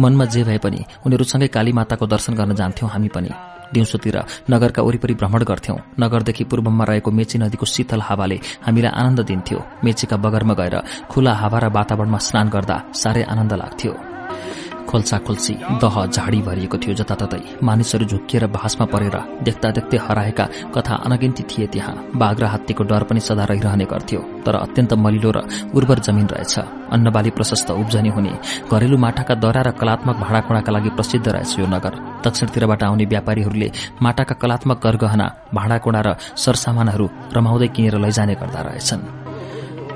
मनमा 0.00 0.24
जे 0.24 0.44
भए 0.44 0.58
पनि 0.58 0.80
उनीहरूसँगै 1.04 1.48
काली 1.52 1.72
माताको 1.72 2.06
दर्शन 2.06 2.32
गर्न 2.34 2.54
जान्थ्यौं 2.54 2.90
हामी 2.90 3.08
पनि। 3.08 3.30
दिउँसोतिर 3.74 4.16
नगरका 4.50 4.82
वरिपरि 4.82 5.14
भ्रमण 5.14 5.42
गर्थ्यौं। 5.44 5.78
नगरदेखि 6.00 6.44
पूर्वमा 6.44 6.84
रहेको 6.84 7.10
मेची 7.10 7.38
नदीको 7.38 7.66
शीतल 7.66 8.00
हावाले 8.00 8.38
हामीलाई 8.62 8.92
आनन्द 8.92 9.20
दिन्थ्यो। 9.20 9.58
मेचीका 9.84 10.16
बगरमा 10.16 10.54
गएर 10.54 10.76
खुला 11.10 11.32
हावा 11.32 11.58
र 11.58 11.66
वातावरणमा 11.68 12.18
स्नान 12.18 12.48
गर्दा 12.48 12.76
साह्रै 12.94 13.22
आनन्द 13.22 13.52
लाग्थ्यो। 13.52 14.05
खोल्सा 14.86 15.18
खोल्सी 15.26 15.54
दह 15.82 15.94
झाडी 16.06 16.40
भरिएको 16.42 16.76
थियो 16.78 16.94
जताततै। 16.94 17.42
मानिसहरू 17.62 18.04
झुक्किएर 18.06 18.46
भाषमा 18.48 18.86
परेर 18.92 19.16
देख्दा 19.46 19.68
देख्दै 19.76 19.98
हराएका 20.06 20.44
कथा 20.74 20.94
अनगिन्ती 21.06 21.42
थिए 21.50 21.66
त्यहाँ। 21.72 21.94
बाघ 22.14 22.36
र 22.40 22.44
हात्तीको 22.46 22.84
डर 22.84 23.02
पनि 23.08 23.20
सदा 23.20 23.44
रहिरहने 23.50 23.84
गर्थ्यो 23.84 24.20
तर 24.46 24.54
अत्यन्त 24.56 24.92
मलिलो 24.94 25.30
र 25.36 25.38
उर्वर 25.74 25.98
जमिन 26.06 26.26
रहेछ। 26.26 26.54
अन्नबाली 26.94 27.30
प्रशस्त 27.36 27.70
उब्जनी 27.72 28.10
हुने 28.16 28.32
घरेलु 28.70 28.96
माटाका 28.96 29.34
दरा 29.42 29.62
र 29.62 29.70
कलात्मक 29.80 30.16
भाँडाकुँडाका 30.16 30.70
लागि 30.72 30.90
प्रसिद्ध 30.96 31.26
रहेछ 31.28 31.58
यो 31.58 31.66
नगर। 31.66 31.94
दक्षिणतिरबाट 32.24 32.82
आउने 32.82 33.04
व्यापारीहरूले 33.04 33.68
माटाका 34.02 34.34
कलात्मक 34.42 34.78
गरगहना 34.86 35.26
भाँडाकुँडा 35.54 36.00
र 36.06 36.08
सरसामानहरू 36.36 37.06
रमाउँदै 37.36 37.68
किनेर 37.74 37.98
लैजाने 37.98 38.34
गर्दा 38.40 38.60
रहेछन्। 38.62 39.25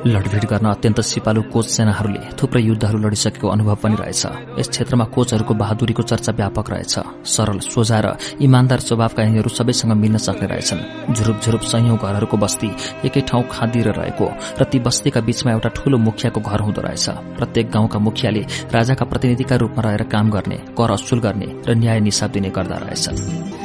लडभिड 0.07 0.45
गर्न 0.49 0.67
अत्यन्त 0.67 1.01
सिपालु 1.03 1.43
कोच 1.53 1.67
सेनाहरूले 1.69 2.21
थुप्रै 2.41 2.63
युद्धहरू 2.63 2.99
लडिसकेको 2.99 3.49
अनुभव 3.49 3.75
पनि 3.85 3.97
रहेछ। 4.01 4.23
यस 4.57 4.69
क्षेत्रमा 4.73 5.05
कोचहरूको 5.13 5.55
बहादुरीको 5.55 6.03
चर्चा 6.03 6.33
व्यापक 6.33 6.67
रहेछ। 6.73 6.95
सरल 7.29 7.59
सोझा 7.61 7.99
र 8.01 8.17
इमान्दार 8.41 8.81
स्वभावका 8.81 9.23
यिनीहरू 9.23 9.51
सबैसँग 9.53 9.93
मिल्न 9.93 10.17
सक्ने 10.17 10.47
रहेछन्। 10.49 11.13
झुरुप 11.13 11.37
झुरुप 11.45 11.63
सयौं 11.63 11.97
घरहरूको 11.97 12.37
बस्ती 12.37 12.71
एकै 13.05 13.21
ठाउँ 13.29 13.45
खाँदिएर 13.53 13.89
रहेको 13.93 14.27
र 14.57 14.65
ती 14.65 14.79
बस्तीका 14.81 15.21
बीचमा 15.21 15.53
एउटा 15.53 15.69
ठूलो 15.77 15.99
मुखियाको 15.99 16.41
घर 16.41 16.61
हुँदो 16.65 16.81
रहेछ। 16.81 17.07
प्रत्येक 17.37 17.67
गाउँका 17.71 17.99
मुखियाले 18.01 18.43
राजाका 18.73 19.05
प्रतिनिधिका 19.05 19.57
रूपमा 19.57 19.83
रहेर 19.85 20.03
काम 20.09 20.31
गर्ने 20.31 20.59
कर 20.73 20.91
असुल 20.97 21.21
गर्ने 21.21 21.49
र 21.69 21.77
न्याय 21.77 22.01
निसाब 22.01 22.31
दिने 22.33 22.51
गर्दा 22.51 22.77
रहेछन्। 22.89 23.60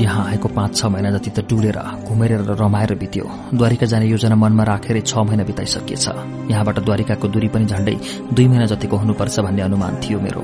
यहाँ 0.00 0.24
आएको 0.28 0.48
पाँच 0.48 0.76
छ 0.76 0.84
महिना 0.86 1.10
जति 1.10 1.30
त 1.30 1.44
डुलेर 1.48 1.78
घुमेर 2.08 2.32
रमाएर 2.60 2.94
बित्यो। 2.94 3.24
द्वारिका 3.54 3.86
जाने 3.86 4.06
योजना 4.06 4.34
मनमा 4.34 4.64
राखेर 4.64 5.00
छ 5.00 5.18
महिना 5.18 5.44
बिताइसकिएछ। 5.44 6.06
यहाँबाट 6.50 6.78
द्वारिकाको 6.80 7.28
दूरी 7.28 7.48
पनि 7.48 7.66
झण्डै 7.66 7.96
दुई 8.32 8.46
महिना 8.48 8.66
जतिको 8.66 8.96
हुनुपर्छ 8.96 9.40
भन्ने 9.40 9.62
अनुमान 9.62 10.00
थियो 10.00 10.20
मेरो। 10.20 10.42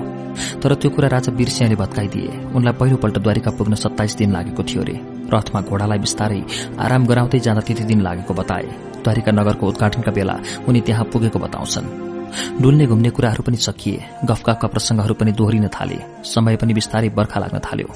तर 0.61 0.75
त्यो 0.75 0.91
कुरा 0.91 1.09
राजा 1.09 1.33
बिरसिंहले 1.33 1.77
भत्काइदिए। 1.77 2.53
उनलाई 2.55 2.75
पहिलोपल्ट 2.81 3.19
द्वारिका 3.19 3.51
पुग्न 3.57 3.75
सत्ताइस 3.75 4.17
दिन 4.17 4.33
लागेको 4.33 4.63
थियो 4.63 4.83
रे। 4.83 4.97
रथमा 5.33 5.61
घोडालाई 5.63 5.99
बिस्तारै 5.99 6.43
आराम 6.79 7.07
गराउँदै 7.07 7.39
जाँदा 7.41 7.61
त्यति 7.61 7.85
दिन 7.85 8.01
लागेको 8.03 8.35
बताए। 8.35 8.69
द्वारिका 9.03 9.33
नगरको 9.33 9.69
उद्घाटनका 9.69 10.13
बेला 10.13 10.37
उनी 10.69 10.81
त्यहाँ 10.81 11.05
पुगेको 11.13 11.39
बताउँछन्। 11.39 12.16
डुल्ने 12.61 12.87
घुम्ने 12.87 13.11
कुराहरू 13.11 13.43
पनि 13.43 13.57
सकिए। 13.57 14.05
गफका 14.25 14.53
प्रसंगहरू 14.67 15.15
पनि 15.15 15.33
दोहोरिन 15.33 15.69
थाले। 15.69 15.99
समय 16.25 16.57
पनि 16.57 16.75
बिस्तारै 16.75 17.09
बर्खा 17.09 17.41
लाग्न 17.41 17.59
थाल्यो। 17.59 17.89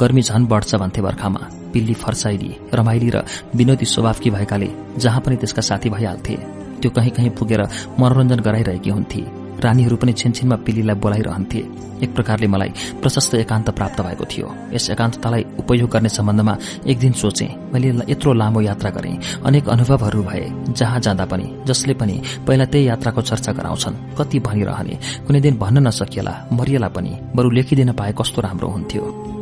गर्मी 0.00 0.22
झन 0.22 0.46
बढ्छ 0.46 0.74
भन्थे 0.74 1.00
बर्खामा। 1.02 1.40
पिल्ली 1.72 1.94
फर्साइली 1.94 2.50
रमाइली 2.74 3.10
र 3.10 3.24
विनोदी 3.54 3.86
स्वभावकी 3.86 4.30
भएकाले 4.30 4.68
जहाँ 4.98 5.20
पनि 5.20 5.36
त्यसका 5.36 5.62
साथी 5.62 5.90
भइहाल्थे 5.90 6.36
त्यो 6.80 6.90
कहीँ 6.90 7.10
कहीँ 7.10 7.30
पुगेर 7.30 7.62
मनोरञ्जन 8.00 8.40
गराइरहेकी 8.40 8.90
हुन्थे। 8.90 9.37
रानीहरू 9.60 9.96
पनि 9.96 10.12
छिनछिनमा 10.12 10.56
पिलीलाई 10.66 10.96
बोलाइरहन्थे। 10.96 11.60
एक 11.98 12.14
प्रकारले 12.14 12.46
मलाई 12.46 12.70
प्रशस्त 13.02 13.34
एकान्त 13.34 13.70
प्राप्त 13.70 14.00
भएको 14.00 14.24
थियो। 14.24 14.48
यस 14.72 14.90
एकान्ततालाई 14.90 15.44
उपयोग 15.58 15.90
गर्ने 15.90 16.08
सम्बन्धमा 16.08 16.54
एक 16.86 16.98
दिन 16.98 17.12
सोचे 17.12 17.46
मैले 17.72 17.88
यत्रो 18.08 18.32
लामो 18.32 18.60
यात्रा 18.60 18.90
गरे। 18.90 19.12
अनेक 19.46 19.68
अनुभवहरू 19.68 20.22
भए 20.22 20.44
जहाँ 20.78 21.00
जाँदा 21.00 21.24
पनि 21.24 21.46
जसले 21.66 21.94
पनि 21.94 22.20
पहिला 22.46 22.64
त्यही 22.64 22.88
यात्राको 22.88 23.22
चर्चा 23.22 23.52
गराउँछन्। 23.52 24.14
कति 24.18 24.38
भनिरहने 24.40 24.98
कुनै 25.26 25.40
दिन 25.40 25.58
भन्न 25.58 25.86
नसकिएला 25.86 26.34
मरिएला 26.52 26.88
पनि 26.88 27.18
बरु 27.34 27.50
लेखिदिन 27.50 27.92
पाए 27.92 28.14
कस्तो 28.18 28.42
राम्रो 28.42 28.68
हुन्थ्यो। 28.68 29.37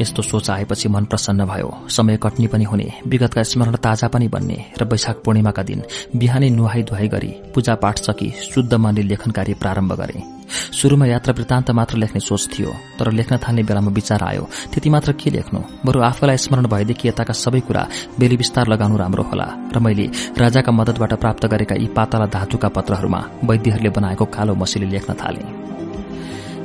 यस्तो 0.00 0.22
सोच 0.22 0.50
आएपछि 0.50 0.88
मन 0.88 1.04
प्रसन्न 1.04 1.44
भयो। 1.44 1.72
समय 1.88 2.16
कट्नी 2.22 2.46
पनि 2.46 2.64
हुने 2.64 2.88
विगतका 3.06 3.42
स्मरण 3.42 3.76
ताजा 3.76 4.08
पनि 4.08 4.28
बन्ने 4.28 4.58
र 4.78 4.84
वैशाख 4.84 5.16
पूर्णिमाका 5.24 5.62
दिन 5.62 5.82
बिहानै 6.16 6.50
नुहाई 6.50 6.82
धुवाई 6.82 7.08
गरी 7.08 7.32
पूजा 7.54 7.74
पाठ 7.74 7.98
सकि 7.98 8.30
शुद्ध 8.44 8.72
मनले 8.74 9.02
लेखन 9.02 9.30
कार्य 9.30 9.54
प्रारम्भ 9.54 9.92
गरे। 9.92 10.22
शुरूमा 10.46 11.06
यात्रा 11.06 11.34
वृत्तान्त 11.34 11.70
मात्र 11.70 11.96
लेख्ने 11.98 12.20
सोच 12.20 12.48
थियो 12.48 12.70
तर 12.98 13.10
लेख्न 13.12 13.36
थाल्ने 13.38 13.62
बेलामा 13.62 13.90
विचार 13.90 14.22
आयो 14.22 14.48
त्यति 14.72 14.90
मात्र 14.90 15.12
के 15.12 15.30
लेख्नु? 15.30 15.60
बरु 15.86 16.00
आफूलाई 16.02 16.36
स्मरण 16.36 16.66
भएदेखि 16.68 17.08
यताका 17.08 17.32
सबै 17.34 17.60
कुरा 17.60 17.88
बेली 18.18 18.36
विस्तार 18.36 18.68
लगाउनु 18.68 18.96
राम्रो 18.96 19.22
होला। 19.22 19.48
र 19.74 19.78
मैले 19.78 20.06
राजाका 20.38 20.72
मदतबाट 20.72 21.14
प्राप्त 21.18 21.46
गरेका 21.46 21.74
यी 21.74 21.86
पातला 21.90 22.26
धातुका 22.30 22.68
पत्रहरूमा 22.68 23.20
वैद्यहरूले 23.44 23.90
बनाएको 23.90 24.24
कालो 24.24 24.54
मसीले 24.54 24.86
लेख्न 24.86 25.14
थाले। 25.14 25.65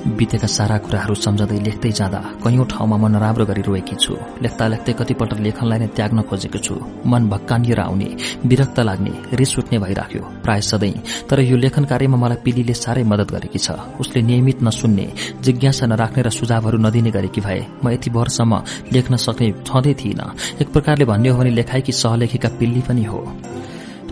बितेका 0.01 0.47
सारा 0.47 0.77
कुराहरू 0.85 1.15
सम्झँदै 1.15 1.59
लेख्दै 1.61 1.91
जाँदा 1.93 2.19
कैयौं 2.43 2.65
ठाउँमा 2.65 2.97
म 2.97 3.05
नराम्रो 3.13 3.45
गरी 3.45 3.61
रोएकी 3.61 3.95
छु। 3.95 4.13
लेख्दा 4.41 4.65
लेख्दै 4.73 4.93
कतिपल्ट 4.99 5.39
लेखनलाई 5.45 5.79
नै 5.79 5.87
त्याग्न 5.97 6.19
खोजेको 6.25 6.59
छु। 6.59 6.75
मन 7.05 7.29
भक्कानिएर 7.29 7.79
आउने 7.79 8.09
विरक्त 8.49 8.79
लाग्ने 8.81 9.13
रिस 9.39 9.53
उठ्ने 9.59 9.77
भइराख्यो। 9.79 10.21
प्राय 10.43 10.61
सधैँ 10.61 11.27
तर 11.29 11.39
यो 11.41 11.57
लेखन 11.57 11.85
कार्यमा 11.85 12.17
मलाई 12.17 12.41
पिलीले 12.45 12.73
साह्रै 12.73 13.03
मदत 13.03 13.29
गरेकी 13.31 13.59
छ। 13.59 13.77
उसले 14.01 14.21
नियमित 14.21 14.63
नसुन्ने 14.63 15.05
जिज्ञासा 15.45 15.85
नराख्ने 15.85 16.21
र 16.23 16.29
सुझावहरू 16.29 16.77
नदिने 16.81 17.11
गरेकी 17.11 17.41
भए 17.41 17.61
म 17.83 17.93
यति 17.93 18.09
वर्षसम्म 18.09 18.53
लेख्न 18.93 19.15
सक्ने 19.17 19.47
छँदै 19.67 19.93
थिइनँ। 20.01 20.33
एक 20.61 20.67
प्रकारले 20.73 21.05
भन्ने 21.05 21.29
हो 21.29 21.37
भने 21.37 21.51
लेखाइकी 21.59 21.91
सहलेखिका 21.93 22.49
पिल्ली 22.59 22.81
पनि 22.89 23.03
हो। 23.05 23.21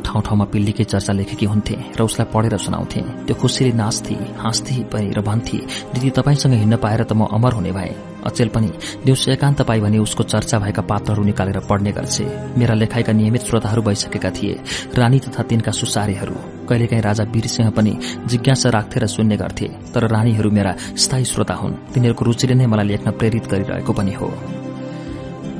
ठाउँ 0.09 0.23
ठाउँमा 0.25 0.45
पिल्लीकै 0.49 0.83
चर्चा 0.89 1.13
लेखेकी 1.13 1.45
हुन्थे 1.45 1.75
र 1.93 2.01
उसलाई 2.01 2.27
पढेर 2.33 2.57
सुनाउँथे। 2.57 3.01
त्यो 3.29 3.35
खुसीले 3.37 3.71
नाच्थे 3.77 4.15
हाँस्थे 4.41 4.75
पनि 4.89 5.13
र 5.13 5.21
भन्थे 5.21 5.57
दिदी 5.93 6.09
तपाईँसँग 6.17 6.53
हिँड्न 6.53 6.75
पाएर 6.81 7.03
त 7.05 7.13
म 7.13 7.29
अमर 7.29 7.53
हुने 7.53 7.71
भए। 7.71 7.93
अचेल 8.25 8.49
पनि 8.49 8.69
दिउँसो 9.05 9.31
एकान्त 9.31 9.61
पाइ 9.69 9.79
भने 9.79 9.97
उसको 10.01 10.23
चर्चा 10.25 10.59
भएका 10.59 10.81
पात्रहरू 10.81 11.23
निकालेर 11.23 11.59
पढ्ने 11.69 11.91
गर्छे। 11.93 12.25
मेरा 12.57 12.73
लेखाइका 12.73 13.13
नियमित 13.13 13.41
श्रोताहरू 13.45 13.81
भइसकेका 13.81 14.29
थिए। 14.33 14.53
रानी 14.97 15.19
तथा 15.19 15.43
तिनका 15.45 15.71
सुसारेहरू 15.71 16.35
कहिलेकाहीँ 16.67 17.03
राजा 17.03 17.23
वीरसिंह 17.29 17.69
पनि 17.69 17.93
जिज्ञासा 18.27 18.69
राख्थे 18.69 18.99
र 18.99 19.07
सुन्ने 19.07 19.37
गर्थे। 19.37 19.67
तर 19.93 20.09
रानीहरू 20.09 20.49
मेरा 20.51 20.75
स्थायी 20.97 21.25
श्रोता 21.25 21.53
हुन्। 21.53 21.93
तिनीहरूको 21.93 22.25
रुचिले 22.25 22.55
नै 22.55 22.65
मलाई 22.65 22.85
लेख्न 22.87 23.11
प्रेरित 23.11 23.45
गरिरहेको 23.47 23.93
पनि 23.93 24.13
हो। 24.13 24.33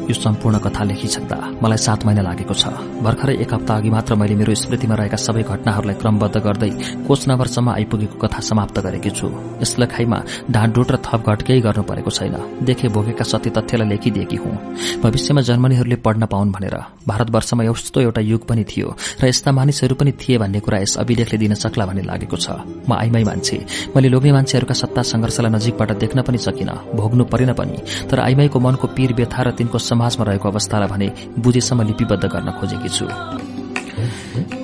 यो 0.09 0.13
सम्पूर्ण 0.15 0.57
कथा 0.65 0.83
लेखिसक्दा 0.89 1.37
मलाई 1.61 1.77
सात 1.77 2.05
महिना 2.05 2.21
लागेको 2.25 2.53
छ। 2.53 2.73
भर्खरै 3.05 3.35
एक 3.45 3.53
हप्ता 3.53 3.73
अघि 3.77 3.89
मात्र 3.89 4.15
मैले 4.17 4.35
मेरो 4.35 4.53
स्मृतिमा 4.57 4.95
रहेका 4.97 5.17
सबै 5.21 5.43
घटनाहरूलाई 5.45 5.95
क्रमबद्ध 6.01 6.37
गर्दै 6.41 6.71
कोचनगरसम्म 7.05 7.69
आइपुगेको 7.69 8.17
कथा 8.17 8.39
समाप्त 8.41 8.79
गरेकी 8.81 9.11
छु। 9.13 9.27
यस 9.61 9.71
लेखाइमा 9.79 10.19
ढाँडडुट 10.49 10.89
र 10.91 10.97
थप 11.05 11.21
घट 11.29 11.39
केही 11.45 11.61
गर्नु 11.61 11.83
परेको 11.85 12.09
छैन। 12.09 12.35
देखे 12.65 12.87
भोगेका 12.89 13.23
सत्य 13.23 13.49
तथ्यलाई 13.53 13.87
लेखिदिएकी 13.89 14.37
हुँ। 14.41 14.55
भविष्यमा 15.03 15.41
जर्मनीहरूले 15.45 15.97
पढ्न 16.01 16.25
पाउन् 16.25 16.51
भनेर। 16.51 16.75
भारतवर्षमा 17.05 17.63
यस्तो 17.69 18.01
एउटा 18.01 18.21
युग 18.21 18.41
पनि 18.49 18.63
थियो 18.65 18.87
र 19.21 19.23
यस्ता 19.29 19.51
मानिसहरू 19.51 19.95
पनि 19.95 20.11
थिए 20.17 20.37
भन्ने 20.41 20.59
कुरा 20.65 20.77
यस 20.79 20.97
अभिलेखले 20.97 21.37
दिन 21.37 21.53
सक्ला 21.53 21.85
भन्ने 21.85 22.03
लागेको 22.09 22.37
छ। 22.37 22.49
म 22.89 22.97
आइमाई 22.97 23.23
मान्छे। 23.29 23.57
मैले 23.93 24.09
लोभी 24.09 24.31
मान्छेहरूका 24.31 24.73
सत्ता 24.73 25.01
संघर्षलाई 25.05 25.51
नजिकबाट 25.53 25.91
देख्न 26.01 26.21
पनि 26.25 26.37
सकिन। 26.37 26.69
भोग्नु 26.97 27.23
परेन 27.29 27.53
पनि। 27.53 27.77
तर 28.09 28.19
आइमाईको 28.19 28.59
मनको 28.59 28.87
पीर 28.95 29.13
व्यथा 29.13 29.41
र 29.43 29.51
तिनको 29.51 29.77
समाजमा 29.99 30.25
रहेको 30.25 30.47
अवस्थालाई 30.49 30.87
भने 30.87 31.07
बुझेसम्म 31.43 31.83
लिपिबद्ध 31.83 32.25
गर्न 32.25 32.49
खोजेकी 32.55 32.89
छु। 32.89 33.05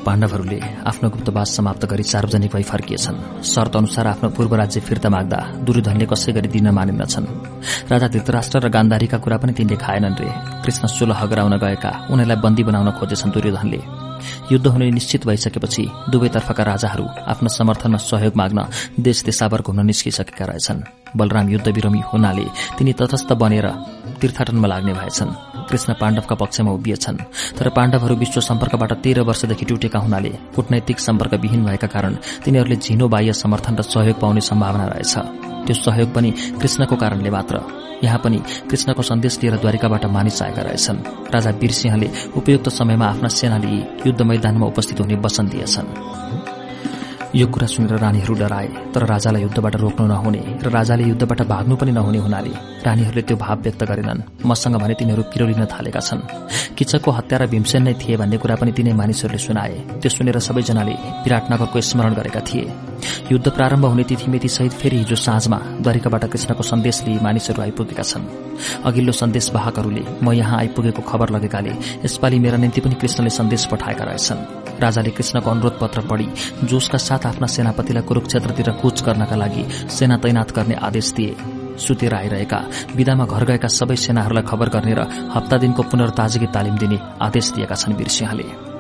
पाण्डवहरूले 0.05 0.59
आफ्नो 0.87 1.09
गुप्तवास 1.11 1.49
समाप्त 1.51 1.83
गरी 1.91 2.03
सार्वजनिक 2.07 2.51
भई 2.55 2.63
फर्किएछन्। 2.63 3.43
शर्त 3.43 3.75
अनुसार 3.75 4.07
आफ्नो 4.07 4.29
पूर्व 4.31 4.55
राज्य 4.55 4.79
फिर्ता 4.79 5.09
माग्दा 5.11 5.39
दुर्योधनले 5.67 6.05
कसै 6.07 6.31
गरी 6.31 6.47
दिन 6.47 6.71
मानिन्दछन् 6.71 7.27
राजा 7.91 8.07
धृतराष्ट्र 8.15 8.63
र 8.63 8.69
गान्धारीका 8.71 9.17
कुरा 9.19 9.37
पनि 9.43 9.51
तिनले 9.51 9.75
खाएनन् 9.75 10.19
रे। 10.23 10.31
कृष्ण 10.63 10.87
सुलह 10.87 11.19
गराउन 11.27 11.53
गएका 11.59 11.91
उनीहरूलाई 12.07 12.39
बन्दी 12.39 12.63
बनाउन 12.63 12.89
खोजेछन् 12.95 13.35
दुर्योधनले। 13.35 14.04
युद्ध 14.51 14.67
हुने 14.67 14.90
निश्चित 14.91 15.25
भइसकेपछि 15.27 15.85
दुवैतर्फका 16.09 16.63
राजाहरू 16.63 17.06
आफ्नो 17.27 17.49
समर्थनमा 17.49 17.97
सहयोग 17.97 18.35
माग्न 18.35 18.65
देश 18.99 19.24
देशावर 19.24 19.61
घुम्न 19.61 19.85
निस्किसकेका 19.85 20.45
रहेछन्। 20.45 20.83
बलराम 21.17 21.49
युद्ध 21.49 21.67
विरमी 21.67 22.01
हुनाले 22.13 22.45
तिनी 22.77 22.93
तटस्थ 22.93 23.33
बनेर 23.33 23.67
तीर्थाटनमा 24.22 24.67
लाग्ने 24.67 24.93
भएछन्। 24.93 25.31
कृष्ण 25.69 25.93
पाण्डवका 25.93 26.35
पक्षमा 26.35 26.72
उभिएछन्। 26.72 27.17
तर 27.58 27.69
पाण्डवहरू 27.69 28.15
विश्व 28.15 28.41
सम्पर्कबाट 28.41 28.93
तेह्र 28.93 29.22
वर्षदेखि 29.22 29.65
टुटेका 29.65 29.99
हुनाले 29.99 30.29
कूटनैतिक 30.56 30.99
सम्पर्कविहीन 30.99 31.65
भएका 31.65 31.88
कारण 31.88 32.15
तिनीहरूले 32.45 32.75
झिनो 32.75 33.08
बाह्य 33.08 33.33
समर्थन 33.33 33.75
र 33.75 33.81
सहयोग 33.81 34.19
पाउने 34.19 34.41
सम्भावना 34.41 34.85
रहेछ। 34.85 35.15
त्यो 35.65 35.75
सहयोग 35.75 36.13
पनि 36.13 36.31
कृष्णको 36.61 36.95
कारणले 36.95 37.29
मात्र 37.29 37.84
यहाँ 38.03 38.19
पनि 38.19 38.42
कृष्णको 38.69 39.01
सन्देश 39.01 39.40
लिएर 39.44 39.56
द्वारिकाबाट 39.58 40.06
मानिस 40.06 40.42
आएका 40.42 40.61
रहेछन्। 40.61 41.03
राजा 41.33 41.51
वीरसिंहले 41.51 42.10
उपयुक्त 42.38 42.69
समयमा 42.69 43.06
आफ्ना 43.06 43.28
सेना 43.28 43.58
लिई 43.58 43.83
युद्ध 44.08 44.22
मैदानमा 44.22 44.65
उपस्थित 44.65 44.99
हुने 44.99 45.15
वचन 45.15 45.47
दिएछन्। 45.47 46.44
यो 47.33 47.45
कुरा 47.47 47.67
सुनेर 47.67 47.97
रानीहरू 47.99 48.33
डराए 48.35 48.67
तर 48.93 49.06
राजालाई 49.06 49.41
युद्धबाट 49.41 49.75
रोक्नु 49.75 50.06
नहुने 50.08 50.41
र 50.63 50.69
राजाले 50.69 51.03
युद्धबाट 51.03 51.41
भाग्नु 51.49 51.75
पनि 51.75 51.91
नहुने 51.91 52.19
हुनाले 52.25 52.53
रानीहरूले 52.85 53.22
त्यो 53.27 53.38
भाव 53.38 53.58
व्यक्त 53.61 53.83
गरेनन्। 53.83 54.22
मसँग 54.45 54.75
भने 54.77 54.93
तिनीहरू 54.93 55.24
पिरो 55.33 55.45
लिन 55.47 55.65
थालेका 55.65 55.99
छन्। 55.99 56.22
किचकको 56.77 57.11
हत्या 57.11 57.38
र 57.38 57.47
भीमसेन 57.51 57.83
नै 57.83 57.93
थिए 57.97 58.15
भन्ने 58.17 58.38
कुरा 58.38 58.56
पनि 58.56 58.72
तिनै 58.72 58.93
मानिसहरूले 58.93 59.40
सुनाए। 59.41 59.99
त्यो 59.99 60.09
सुनेर 60.09 60.40
सबैजनाले 60.40 60.95
विराटनगरको 61.25 61.81
स्मरण 61.81 62.13
गरेका 62.13 62.41
थिए। 62.47 62.65
युद्ध 63.31 63.47
प्रारम्भ 63.49 63.85
हुने 63.85 64.03
तिथिमिति 64.03 64.49
सहित 64.49 64.74
फेरि 64.79 64.97
हिजो 64.97 65.15
साँझमा 65.15 65.59
द्वारिकाबाट 65.83 66.24
कृष्णको 66.31 66.63
सन्देश 66.63 67.03
लिई 67.08 67.19
मानिसहरू 67.19 67.61
आइपुगेका 67.61 68.03
छन्। 68.03 68.29
अघिल्लो 68.85 69.11
सन्देश 69.11 69.51
वाहकहरूले 69.56 70.03
म 70.24 70.31
यहाँ 70.31 70.58
आइपुगेको 70.59 71.01
खबर 71.01 71.29
लगेकाले 71.35 71.74
यसपालि 72.06 72.40
मेरा 72.40 72.58
निम्ति 72.58 72.81
पनि 72.81 72.95
कृष्णले 72.95 73.29
सन्देश 73.29 73.65
पठाएका 73.72 74.03
रहेछन्। 74.06 74.65
राजाले 74.79 75.11
कृष्णको 75.11 75.49
अनुरोध 75.49 75.79
पत्र 75.79 76.01
पढी। 76.01 76.27
जोसका 76.63 76.97
साथ 76.97 77.25
आफ्ना 77.25 77.47
सेनापतिलाई 77.47 78.03
कुरूक्षेत्रतिर 78.03 78.69
कूच 78.81 79.03
गर्नका 79.03 79.35
लागि 79.35 79.63
सेना 79.90 80.17
तैनात 80.17 80.51
गर्ने 80.51 80.75
आदेश 80.81 81.11
दिए। 81.13 81.35
सुतेर 81.77 82.13
आइरहेका 82.15 82.59
विदामा 82.95 83.25
घर 83.25 83.43
गएका 83.45 83.67
सबै 83.67 83.95
सेनाहरूलाई 83.95 84.43
खबर 84.43 84.69
गर्ने 84.69 84.93
र 84.93 85.08
हप्ता 85.35 85.58
दिनको 85.58 85.83
पुनर्ताजगी 85.83 86.47
तालिम 86.47 86.75
दिने 86.77 86.99
आदेश 87.22 87.51
दिएका 87.51 87.75
छन् 87.75 87.95
वीरसिंहले। 87.95 88.74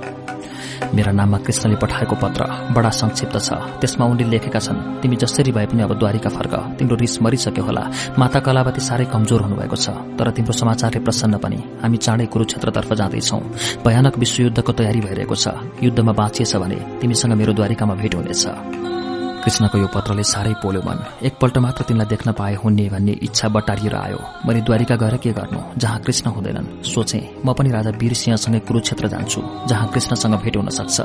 मेरा 0.93 1.11
नाममा 1.11 1.37
कृष्णले 1.45 1.75
पठाएको 1.81 2.15
पत्र 2.21 2.41
बडा 2.75 2.89
संक्षिप्त 2.91 3.37
छ। 3.39 3.49
त्यसमा 3.81 4.05
उनले 4.05 4.25
लेखेका 4.29 4.59
छन् 4.59 5.01
तिमी 5.01 5.15
जसरी 5.15 5.51
भए 5.51 5.65
पनि 5.65 5.81
अब 5.83 5.93
द्वारिका 5.99 6.29
फर्क। 6.29 6.53
तिम्रो 6.77 6.95
रिस 6.95 7.21
मरिसक्यो 7.21 7.63
होला। 7.63 7.83
माता 8.19 8.39
कलावती 8.39 8.81
साह्रै 8.81 9.05
कमजोर 9.13 9.41
हुनुभएको 9.41 9.75
छ 9.75 9.89
तर 10.17 10.29
तिम्रो 10.35 10.53
समाचारले 10.53 10.99
प्रसन्न 10.99 11.37
पनि। 11.41 11.59
हामी 11.81 11.97
चाँडै 11.97 12.25
कुरूक्षेत्रतर्फ 12.29 12.93
जाँदैछौ। 12.93 13.39
भयानक 13.85 14.17
विश्वयुद्धको 14.17 14.71
तयारी 14.71 15.01
भइरहेको 15.01 15.35
छ। 15.35 15.45
युद्धमा 15.83 16.13
बाँचिएछ 16.13 16.55
भने 16.55 16.79
तिमीसँग 17.01 17.33
मेरो 17.33 17.53
द्वारिकामा 17.53 17.93
भेट 17.95 18.15
हुनेछ। 18.15 18.43
कृष्णको 19.45 19.77
यो 19.77 19.87
पत्रले 19.93 20.23
साह्रै 20.25 20.53
पोल्यो 20.57 20.81
मन। 20.81 20.97
एकपल्ट 21.21 21.57
मात्र 21.61 21.83
तिमीलाई 21.85 22.07
देख्न 22.09 22.31
पाए 22.33 22.53
हुने 22.57 22.85
भन्ने 22.89 23.11
इच्छा 23.21 23.47
बटारिएर 23.53 23.95
आयो। 23.95 24.19
मैले 24.41 24.61
द्वारिका 24.65 24.95
गएर 24.95 25.17
के 25.21 25.31
गर्नु? 25.37 25.59
जहाँ 25.77 25.99
कृष्ण 26.01 26.29
हुँदैनन् 26.33 26.81
सोचे 26.83 27.19
म 27.45 27.53
पनि 27.53 27.69
राजा 27.69 27.91
वीरसिंहसँगै 28.01 28.59
कुरूक्षेत्र 28.65 29.07
जान्छु 29.07 29.41
जहाँ 29.69 29.87
कृष्णसँग 29.93 30.35
भेट 30.41 30.57
हुन 30.57 30.69
सक्छ। 30.69 30.97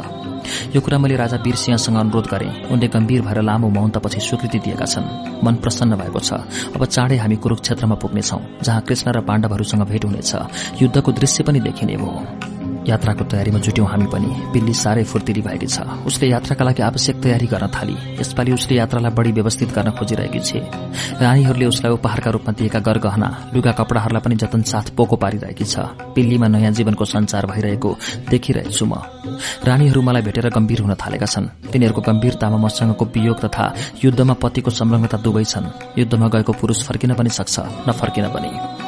यो 0.74 0.80
कुरा 0.80 0.98
मैले 0.98 1.16
राजा 1.16 1.36
वीरसिंहसँग 1.36 1.96
अनुरोध 1.96 2.26
गरेँ। 2.32 2.72
उनले 2.72 2.88
गम्भीर 2.88 3.20
भएर 3.22 3.40
लामो 3.42 3.68
मौनतापछि 3.68 4.20
स्वीकृति 4.20 4.58
दिएका 4.58 4.86
छन्। 4.86 5.44
मन 5.44 5.54
प्रसन्न 5.60 5.96
भएको 6.00 6.20
छ। 6.20 6.32
अब 6.72 6.84
चाँडै 6.84 7.16
हामी 7.16 7.36
कुरूक्षेत्रमा 7.36 7.94
पुग्नेछौ 8.00 8.40
जहाँ 8.64 8.80
कृष्ण 8.88 9.12
र 9.12 9.20
पाण्डवहरूसँग 9.20 9.84
भेट 9.84 10.04
हुनेछ। 10.04 10.32
युद्धको 10.80 11.12
दृश्य 11.12 11.44
पनि 11.44 11.60
देखिने 11.60 11.96
भयो 11.96 12.59
यात्राको 12.90 13.24
तयारीमा 13.30 13.58
जुट्यौं 13.58 13.88
हामी 13.88 14.06
पनि। 14.10 14.28
पिल्ली 14.52 14.74
साह्रै 14.74 15.04
फुर्तिली 15.06 15.42
भएकी 15.46 15.66
छ। 15.66 15.86
उसले 16.06 16.26
यात्राका 16.28 16.64
लागि 16.64 16.82
आवश्यक 16.82 17.16
तयारी 17.22 17.46
गर्न 17.46 17.66
थाली। 17.70 17.94
यसपालि 18.20 18.50
उसले 18.52 18.74
यात्रालाई 18.76 19.12
बढी 19.14 19.32
व्यवस्थित 19.32 19.68
गर्न 19.70 19.90
खोजिरहेकी 19.94 20.40
छे 20.40 20.58
रानीहरूले 21.22 21.66
उसलाई 21.66 21.92
उपहारका 21.92 22.30
रूपमा 22.30 22.52
दिएका 22.58 22.80
गरगहना 22.80 23.28
लुगा 23.54 23.72
कपडाहरूलाई 23.78 24.22
पनि 24.22 24.34
जतन 24.42 24.62
साथ 24.62 24.86
पोको 24.96 25.16
पारिरहेकी 25.16 25.64
छ। 25.64 25.74
पिल्लीमा 26.14 26.48
नयाँ 26.48 26.72
जीवनको 26.72 27.04
संचार 27.04 27.46
भइरहेको 27.46 27.90
देखिरहेछु 28.30 28.84
म। 28.86 28.94
रानीहरू 29.64 30.00
मलाई 30.02 30.22
भेटेर 30.22 30.48
गम्भीर 30.50 30.80
हुन 30.82 30.94
थालेका 30.96 31.26
छन्। 31.26 31.46
तिनीहरूको 31.70 32.02
गम्भीरतामा 32.02 32.58
मसँगको 32.58 33.04
वियोग 33.14 33.38
तथा 33.44 33.64
युद्धमा 34.04 34.34
पतिको 34.42 34.70
संलग्नता 34.70 35.18
दुवै 35.22 35.44
छन्। 35.44 35.98
युद्धमा 35.98 36.26
गएको 36.28 36.52
पुरूष 36.52 36.78
फर्किन 36.88 37.14
पनि 37.14 37.30
सक्छ 37.30 37.86
नफर्किन 37.88 38.26
पनि। 38.34 38.79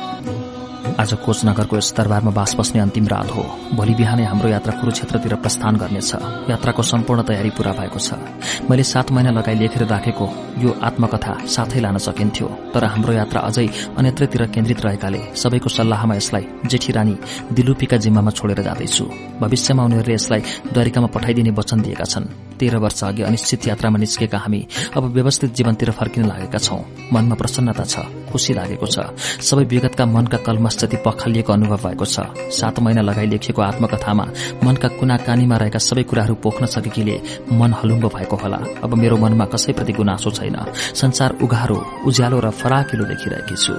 आज 0.83 1.13
कोचनगरको 1.25 1.77
यस 1.77 1.95
दरबारमा 1.97 2.31
बास 2.31 2.55
बस्ने 2.59 2.81
अन्तिम 2.81 3.07
रात 3.07 3.31
हो। 3.31 3.43
भोलि 3.73 3.95
बिहानै 3.95 4.25
हाम्रो 4.27 4.49
यात्रा 4.49 4.73
कुरूक्षेत्रतिर 4.81 5.35
प्रस्थान 5.39 5.77
गर्नेछ। 5.79 6.11
यात्राको 6.51 6.83
सम्पूर्ण 6.83 7.23
तयारी 7.23 7.51
पूरा 7.55 7.73
भएको 7.73 7.99
छ। 7.99 8.19
मैले 8.67 8.83
सात 8.83 9.13
महिना 9.15 9.31
लगाई 9.31 9.55
लेखेर 9.63 9.87
राखेको 9.87 10.27
यो 10.59 10.71
आत्मकथा 10.83 11.33
साथै 11.47 11.81
लान 11.81 11.99
सकिन्थ्यो। 11.99 12.49
तर 12.75 12.85
हाम्रो 12.85 13.13
यात्रा 13.15 13.41
अझै 13.41 13.67
अन्यत्रतिर 13.99 14.43
केन्द्रित 14.51 14.81
रहेकाले 14.85 15.21
सबैको 15.33 15.69
सल्लाहमा 15.71 16.15
यसलाई 16.15 16.45
जेठी 16.67 16.93
रानी 16.93 17.17
दिलुपीका 17.53 17.97
जिम्मामा 17.97 18.31
छोडेर 18.31 18.63
जाँदैछु। 18.63 19.05
भविष्यमा 19.41 19.83
उनीहरूले 19.83 20.15
यसलाई 20.15 20.41
द्वारिकामा 20.73 21.09
पठाइदिने 21.15 21.51
वचन 21.51 21.79
दिएका 21.83 22.05
छन्। 22.05 22.27
तेह्र 22.63 22.79
वर्ष 22.79 23.03
अघि 23.05 23.23
अनिश्चित 23.27 23.67
यात्रामा 23.67 23.99
निस्केका 23.99 24.39
हामी 24.39 24.61
अब 24.95 25.05
व्यवस्थित 25.13 25.51
जीवनतिर 25.53 25.91
फर्किन 25.91 26.27
लागेका 26.31 26.59
छौं। 26.59 26.81
मनमा 27.13 27.35
प्रसन्नता 27.35 27.85
छ 27.85 28.07
खुशी 28.31 28.55
लागेको 28.55 28.87
छ। 28.87 29.11
सबै 29.43 29.65
विगतका 29.67 30.05
मनका 30.07 30.39
कलमस 30.47 30.79
जति 30.79 30.97
पखालिएको 31.03 31.53
अनुभव 31.53 31.81
भएको 31.85 32.05
छ। 32.07 32.17
सात 32.55 32.79
महिना 32.81 33.03
लगाई 33.03 33.27
लेखिएको 33.27 33.63
आत्मकथामा 33.63 34.25
मनका 34.65 34.89
कुना 34.97 35.17
कानीमा 35.27 35.57
रहेका 35.59 35.79
सबै 35.79 36.03
कुराहरू 36.07 36.35
पोख्न 36.39 36.67
सकेकीले 36.71 37.17
मन 37.53 37.73
हलुङ्गो 37.83 38.09
भएको 38.09 38.37
होला। 38.37 38.61
अब 38.85 38.95
मेरो 38.95 39.17
मनमा 39.19 39.45
कसैप्रति 39.51 39.93
गुनासो 39.93 40.31
छैन। 40.31 40.57
संसार 40.95 41.43
उघारो 41.43 41.79
उज्यालो 42.07 42.39
र 42.41 42.51
फराकिलो 42.55 43.05
देखिरहेकी 43.05 43.57
छु। 43.59 43.75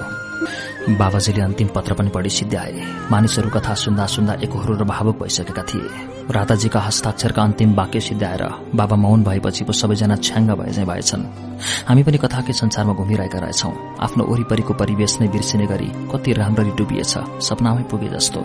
बाबाजीले 1.00 1.42
अन्तिम 1.42 1.68
पत्र 1.74 1.94
पनि 1.94 2.10
पढी 2.14 2.30
सिद्ध्याए। 2.30 2.72
मानिसहरू 3.10 3.50
कथा 3.50 3.74
सुन्दा 3.74 4.06
सुन्दा 4.06 4.32
एकहोरो 4.44 4.74
र 4.76 4.84
भावुक 4.84 5.16
भइसकेका 5.22 5.62
थिए। 5.62 6.13
राताजीका 6.30 6.80
हस्ताक्षरका 6.80 7.42
अन्तिम 7.42 7.74
वाक्य 7.74 8.00
सिद्ध्याएर 8.00 8.42
बाबा 8.74 8.96
मौन 8.96 9.22
भएपछि 9.24 9.64
पो 9.64 9.72
सबैजना 9.72 10.16
छ्याङ्ग 10.16 10.50
भए 10.50 10.72
चाहिँ 10.72 10.88
भएछन्। 10.88 11.22
हामी 11.88 12.02
पनि 12.02 12.18
कथाकै 12.18 12.52
संसारमा 12.52 12.92
घुमिरहेका 12.94 13.38
रहेछौं। 13.38 13.72
आफ्नो 14.00 14.24
वरिपरिको 14.24 14.74
परिवेश 14.74 15.20
नै 15.20 15.28
बिर्सिने 15.28 15.66
गरी 15.66 15.88
कति 16.12 16.32
राम्ररी 16.32 16.70
डुबिएछ 16.78 17.12
सपनामै 17.44 17.82
पुगे 17.90 18.08
जस्तो। 18.08 18.40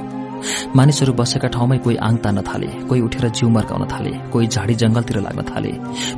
मानिसहरू 0.76 1.13
बसेका 1.13 1.47
ठाउँमै 1.56 1.78
कोही 1.83 1.95
आङ 1.97 2.15
तान्न 2.24 2.42
थाले 2.44 2.67
कोही 2.90 3.01
उठेर 3.01 3.29
जिउ 3.31 3.49
मर्काउन 3.49 3.88
थाले 3.88 4.12
कोही 4.31 4.47
झाडी 4.47 4.76
जंगलतिर 4.76 5.19
लाग्न 5.19 5.42
थाले। 5.47 5.72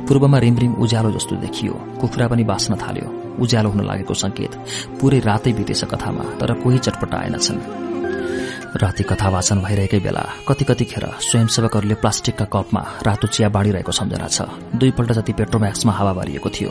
पूर्वमा 0.06 0.38
रिमरिम 0.38 0.74
उज्यालो 0.82 1.10
जस्तो 1.10 1.36
देखियो 1.46 1.74
कुखुरा 2.00 2.26
पनि 2.28 2.44
बाँच्न 2.44 2.74
थाल्यो। 2.82 3.06
उज्यालो 3.38 3.70
हुन 3.70 3.86
लागेको 3.86 4.14
संकेत 4.14 4.52
पूरै 5.00 5.18
रातै 5.20 5.52
बितेछ 5.52 5.84
कथामा 5.84 6.24
तर 6.40 6.52
कोही 6.62 6.78
चटपट 6.78 7.14
आएनछन्। 7.14 7.91
राति 8.76 9.02
कथा 9.04 9.28
वाचन 9.28 9.58
भइरहेकै 9.60 9.98
बेला 10.00 10.24
कति 10.48 10.64
कतिखेर 10.64 11.04
स्वयंसेवकहरूले 11.20 11.94
प्लास्टिकका 11.94 12.44
कपमा 12.48 12.80
रातो 13.04 13.26
चिया 13.28 13.48
बाँडिरहेको 13.48 13.92
सम्झना 13.92 14.26
छ। 14.26 14.48
दुईपल्ट 14.80 15.12
जति 15.12 15.32
पेट्रोम्याक्समा 15.32 15.92
हावा 15.92 16.12
भरिएको 16.12 16.48
थियो। 16.48 16.70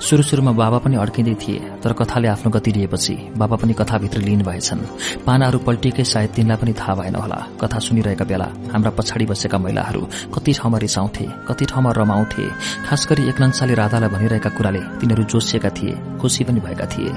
शुरू 0.00 0.22
शुरूमा 0.22 0.52
बाबा 0.54 0.78
पनि 0.78 0.96
अड्किँदै 0.96 1.34
थिए 1.42 1.58
तर 1.82 1.92
कथाले 1.92 2.28
आफ्नो 2.28 2.50
गति 2.50 2.70
लिएपछि 2.70 3.14
बाबा 3.34 3.56
पनि 3.56 3.72
कथाभित्र 3.74 4.18
लिन 4.20 4.42
भएछन्। 4.46 4.80
पानाहरू 5.26 5.58
पल्टिएकै 5.66 6.04
सायद 6.04 6.30
तिनलाई 6.30 6.56
पनि 6.56 6.72
थाहा 6.78 6.94
भएन 6.94 7.14
होला। 7.18 7.38
कथा 7.60 7.78
सुनिरहेका 7.82 8.24
बेला 8.24 8.48
हाम्रा 8.70 8.90
पछाडि 8.94 9.26
बसेका 9.26 9.58
महिलाहरू 9.58 10.06
कति 10.34 10.52
ठाउँमा 10.54 10.78
रिसाउँथे 10.78 11.26
कति 11.48 11.64
ठाउँमा 11.66 11.90
रमाउँथे। 11.98 12.46
खास 12.86 13.06
गरी 13.10 13.28
एकनंशाले 13.28 13.74
राधालाई 13.74 14.10
भनिरहेका 14.14 14.50
कुराले 14.54 14.82
तिनीहरू 15.02 15.24
जोसिएका 15.26 15.70
थिए 15.74 15.98
खुसी 16.22 16.44
पनि 16.46 16.60
भएका 16.62 16.86
थिए। 16.86 17.10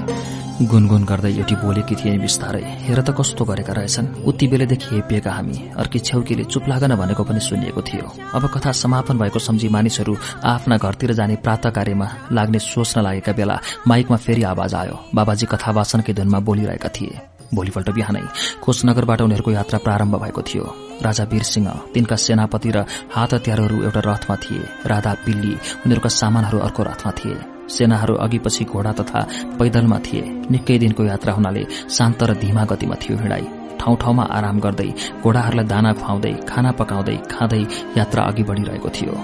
गुनगुन 0.54 1.04
गर्दै 1.04 1.30
एउटी 1.34 1.54
बोलेकी 1.62 1.94
थिए 1.94 2.18
बिस्तारै। 2.18 2.62
हेर 2.86 3.00
त 3.02 3.10
कस्तो 3.10 3.44
गरेका 3.44 3.72
रहेछन्। 3.74 4.22
उति 4.26 4.46
बेलेदेखि 4.48 4.94
हेपिएका 4.94 5.32
हामी। 5.32 5.58
अर्की 5.76 5.98
छेउकीले 5.98 6.44
चुप 6.44 6.68
लागन 6.68 6.94
भनेको 6.96 7.24
पनि 7.24 7.40
सुनिएको 7.40 7.82
थियो। 7.82 8.06
अब 8.34 8.46
कथा 8.48 8.72
समापन 8.72 9.18
भएको 9.18 9.38
सम्झी 9.38 9.68
मानिसहरू 9.68 10.16
आफ्ना 10.44 10.76
घरतिर 10.76 11.12
जाने 11.12 11.36
प्रात 11.36 11.66
कार्यमा 11.66 12.08
लाग्ने 12.32 12.58
सोच्न 12.58 13.02
लागेका 13.02 13.32
बेला 13.32 13.60
माइकमा 13.88 14.16
फेरि 14.16 14.42
आवाज 14.42 14.74
आयो। 14.74 14.96
बाबाजी 15.14 15.46
कथा 15.46 15.70
वाचनकै 15.70 16.12
धुनमा 16.12 16.38
बोलिरहेका 16.40 16.88
थिए। 16.88 17.20
भोलिपल्ट 17.54 17.90
बिहानै 17.90 18.22
कोचनगरबाट 18.62 19.20
उनीहरूको 19.20 19.50
यात्रा 19.50 19.78
प्रारम्भ 19.78 20.14
भएको 20.22 20.42
थियो। 20.42 20.64
राजा 21.02 21.24
वीर 21.24 21.42
सिंह 21.42 21.68
तिनका 21.94 22.16
सेनापति 22.16 22.70
र 22.70 22.84
हात 23.14 23.34
हतियारहरू 23.34 23.82
एउटा 23.82 24.00
रथमा 24.00 24.36
थिए। 24.36 24.62
राधा 24.86 25.12
पिल्ली 25.24 25.52
उनीहरूका 25.86 26.08
सामानहरू 26.10 26.58
अर्को 26.58 26.82
रथमा 26.82 27.12
थिए। 27.12 27.36
सेनाहरू 27.68 28.14
अघिपछि 28.14 28.64
घोडा 28.64 28.92
तथा 28.92 29.20
पैदलमा 29.58 29.98
थिए। 29.98 30.22
निकै 30.50 30.78
दिनको 30.78 31.04
यात्रा 31.04 31.32
हुनाले 31.32 31.64
शान्त 31.90 32.22
र 32.22 32.34
धीमा 32.34 32.64
गतिमा 32.64 32.94
थियो 32.94 33.18
हिँडाई 33.18 33.46
ठाउँ 33.80 33.96
ठाउँमा 34.02 34.24
आराम 34.36 34.58
गर्दै 34.60 34.90
घोडाहरूलाई 35.22 35.66
दाना 35.66 35.92
खुवाउँदै 35.92 36.34
खाना 36.48 36.70
पकाउँदै 36.78 37.16
खाँदै 37.32 37.62
यात्रा 37.98 38.22
अघि 38.24 38.42
बढ़िरहेको 38.42 38.90
थियो। 38.90 39.16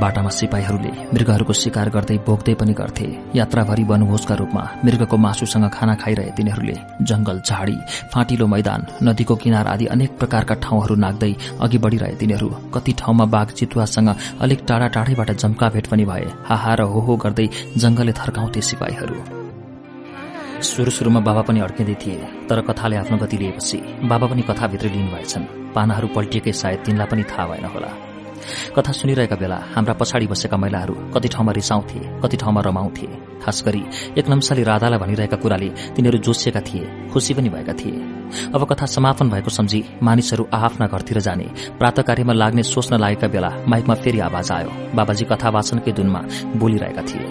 बाटामा 0.00 0.30
सिपाहीहरूले 0.30 0.90
मृगहरूको 1.12 1.52
शिकार 1.52 1.88
गर्दै 1.94 2.16
बोक्दै 2.26 2.54
पनि 2.60 2.72
गर्थे। 2.72 3.06
यात्राभरि 3.36 3.84
वनभोजका 3.84 4.34
रूपमा 4.34 4.62
मृगको 4.84 5.16
मासुसँग 5.16 5.68
खाना 5.76 5.94
खाइरहे 5.94 6.30
तिनीहरूले 6.36 6.76
जंगल 7.04 7.40
झाडी 7.40 7.76
फाँटिलो 8.12 8.46
मैदान 8.46 8.86
नदीको 9.04 9.36
किनार 9.36 9.66
आदि 9.68 9.86
अनेक 9.86 10.16
प्रकारका 10.18 10.54
ठाउँहरू 10.64 10.94
नाग्दै 10.96 11.32
अघि 11.60 11.78
बढ़िरहे 11.78 12.14
तिनीहरू। 12.16 12.48
कति 12.74 12.92
ठाउँमा 12.98 13.24
बाघ 13.28 13.48
चितुवासँग 13.52 14.14
अलिक 14.40 14.64
टाढा 14.68 14.88
टाढैबाट 14.88 15.30
जम्का 15.36 15.68
भेट 15.68 15.86
पनि 15.86 16.04
भए। 16.04 16.26
हाहा 16.48 16.74
र 16.74 16.90
हो 16.90 17.16
गर्दै 17.16 17.48
जंगलले 17.76 18.12
थर्काउँथे 18.14 18.60
सिपाहीहरू। 18.62 19.43
सुरु 20.62 20.90
सुरुमा 20.90 21.20
बाबा 21.20 21.42
पनि 21.42 21.60
अड्किँदै 21.60 21.94
थिए 22.02 22.46
तर 22.48 22.60
कथाले 22.60 22.96
आफ्नो 22.96 23.16
गति 23.18 23.36
लिएपछि 23.36 23.78
बाबा 24.06 24.26
पनि 24.26 24.42
कथाभित्र 24.42 24.86
लिनुभएछन् 24.88 25.44
पानाहरू 25.74 26.08
पल्टिएकै 26.14 26.52
सायद 26.52 26.78
तिनलाई 26.86 27.06
पनि 27.06 27.22
थाहा 27.24 27.46
भएन 27.46 27.64
होला। 27.74 27.90
कथा 28.76 28.92
सुनिरहेका 28.92 29.36
बेला 29.36 29.58
हाम्रा 29.74 29.94
पछाडि 29.94 30.26
बसेका 30.26 30.56
महिलाहरू 30.56 30.94
कति 31.14 31.28
ठाउँमा 31.28 31.52
रिसाउँथे 31.52 32.00
कति 32.22 32.36
ठाउँमा 32.36 32.60
रमाउँथे। 32.60 33.06
खास 33.44 33.62
गरी 33.66 33.82
एक 34.18 34.28
नम्साले 34.28 34.62
राधालाई 34.62 34.98
भनिरहेका 34.98 35.36
कुराले 35.36 35.68
तिनीहरू 35.96 36.18
जोसिएका 36.18 36.60
थिए 36.60 37.08
खुसी 37.12 37.34
पनि 37.34 37.48
भएका 37.48 37.72
थिए। 37.72 37.96
अब 38.54 38.64
कथा 38.70 38.86
समापन 38.86 39.30
भएको 39.30 39.50
सम्झी 39.50 39.84
मानिसहरू 40.02 40.48
आफ्ना 40.52 40.86
घरतिर 40.86 41.20
जाने 41.20 41.48
प्रात 41.78 42.00
कार्यमा 42.00 42.32
लाग्ने 42.32 42.62
सोच्न 42.64 43.00
लागेका 43.00 43.28
बेला 43.28 43.50
माइकमा 43.68 43.94
फेरि 43.94 44.20
आवाज 44.20 44.52
आयो। 44.52 44.70
बाबाजी 44.94 45.24
कथा 45.24 45.48
वाचनकै 45.50 45.92
धुनमा 45.92 46.20
बोलिरहेका 46.56 47.02
थिए। 47.02 47.26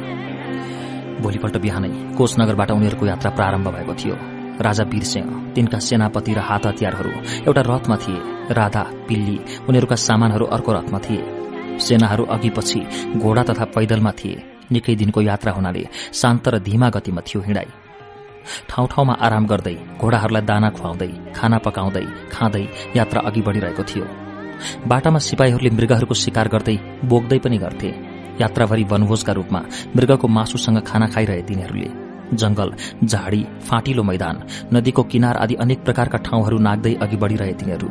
भोलिपल्ट 1.22 1.58
बिहानै 1.58 1.90
कोचनगरबाट 2.18 2.72
उनीहरूको 2.72 3.06
यात्रा 3.06 3.30
प्रारम्भ 3.32 3.68
भएको 3.76 3.94
थियो। 3.94 4.16
राजा 4.62 4.84
वीरसिंह 4.84 5.54
तिनका 5.56 5.80
सेनापति 5.80 6.34
र 6.34 6.40
हात 6.40 6.66
हतियारहरू 6.68 7.12
एउटा 7.48 7.62
रथमा 7.62 7.96
थिए। 7.98 8.20
राधा 8.54 8.84
पिल्ली 9.08 9.38
उनीहरूका 9.70 9.96
सामानहरू 9.96 10.46
अर्को 10.46 10.72
रथमा 10.74 11.00
थिए। 11.00 11.22
सेनाहरू 11.80 12.24
अघि 12.26 12.50
पछि 12.50 12.80
घोडा 13.18 13.44
तथा 13.44 13.66
पैदलमा 13.66 14.12
थिए। 14.12 14.44
निकै 14.72 14.96
दिनको 14.96 15.22
यात्रा 15.22 15.52
हुनाले 15.52 15.84
शान्त 16.14 16.48
र 16.48 16.60
धीमा 16.60 16.90
गतिमा 16.90 17.22
थियो 17.22 17.42
हिँडाई 17.42 17.70
ठाउँ 18.70 18.88
ठाउँमा 18.88 19.14
आराम 19.14 19.46
गर्दै 19.46 19.76
घोडाहरूलाई 20.02 20.42
दाना 20.42 20.70
खुवाउँदै 20.70 21.10
खाना 21.36 21.58
पकाउँदै 21.58 22.06
खाँदै 22.32 22.64
यात्रा 22.96 23.22
अघि 23.22 23.42
बढ़िरहेको 23.42 23.84
थियो। 23.84 24.06
बाटामा 24.88 25.20
सिपाहीहरूले 25.20 25.70
मृगहरूको 25.70 26.14
शिकार 26.14 26.48
गर्दै 26.48 26.78
बोक्दै 27.04 27.40
पनि 27.40 27.58
गर्थे। 27.58 28.13
यात्राभरि 28.42 28.84
वनभोजका 28.84 29.34
रूपमा 29.34 29.62
मृगको 29.96 30.28
मासुसँग 30.28 30.80
खाना 30.88 31.08
खाइरहे 31.08 31.42
तिनीहरूले। 31.42 31.90
जंगल 32.34 32.72
झाडी 33.04 33.46
फाँटिलो 33.68 34.04
मैदान 34.04 34.42
नदीको 34.74 35.04
किनार 35.04 35.38
आदि 35.38 35.56
अनेक 35.56 35.84
प्रकारका 35.84 36.18
ठाउँहरू 36.26 36.58
नाग्दै 36.60 36.94
अघि 36.96 37.18
बढ़िरहे 37.18 37.54
तिनीहरू। 37.54 37.90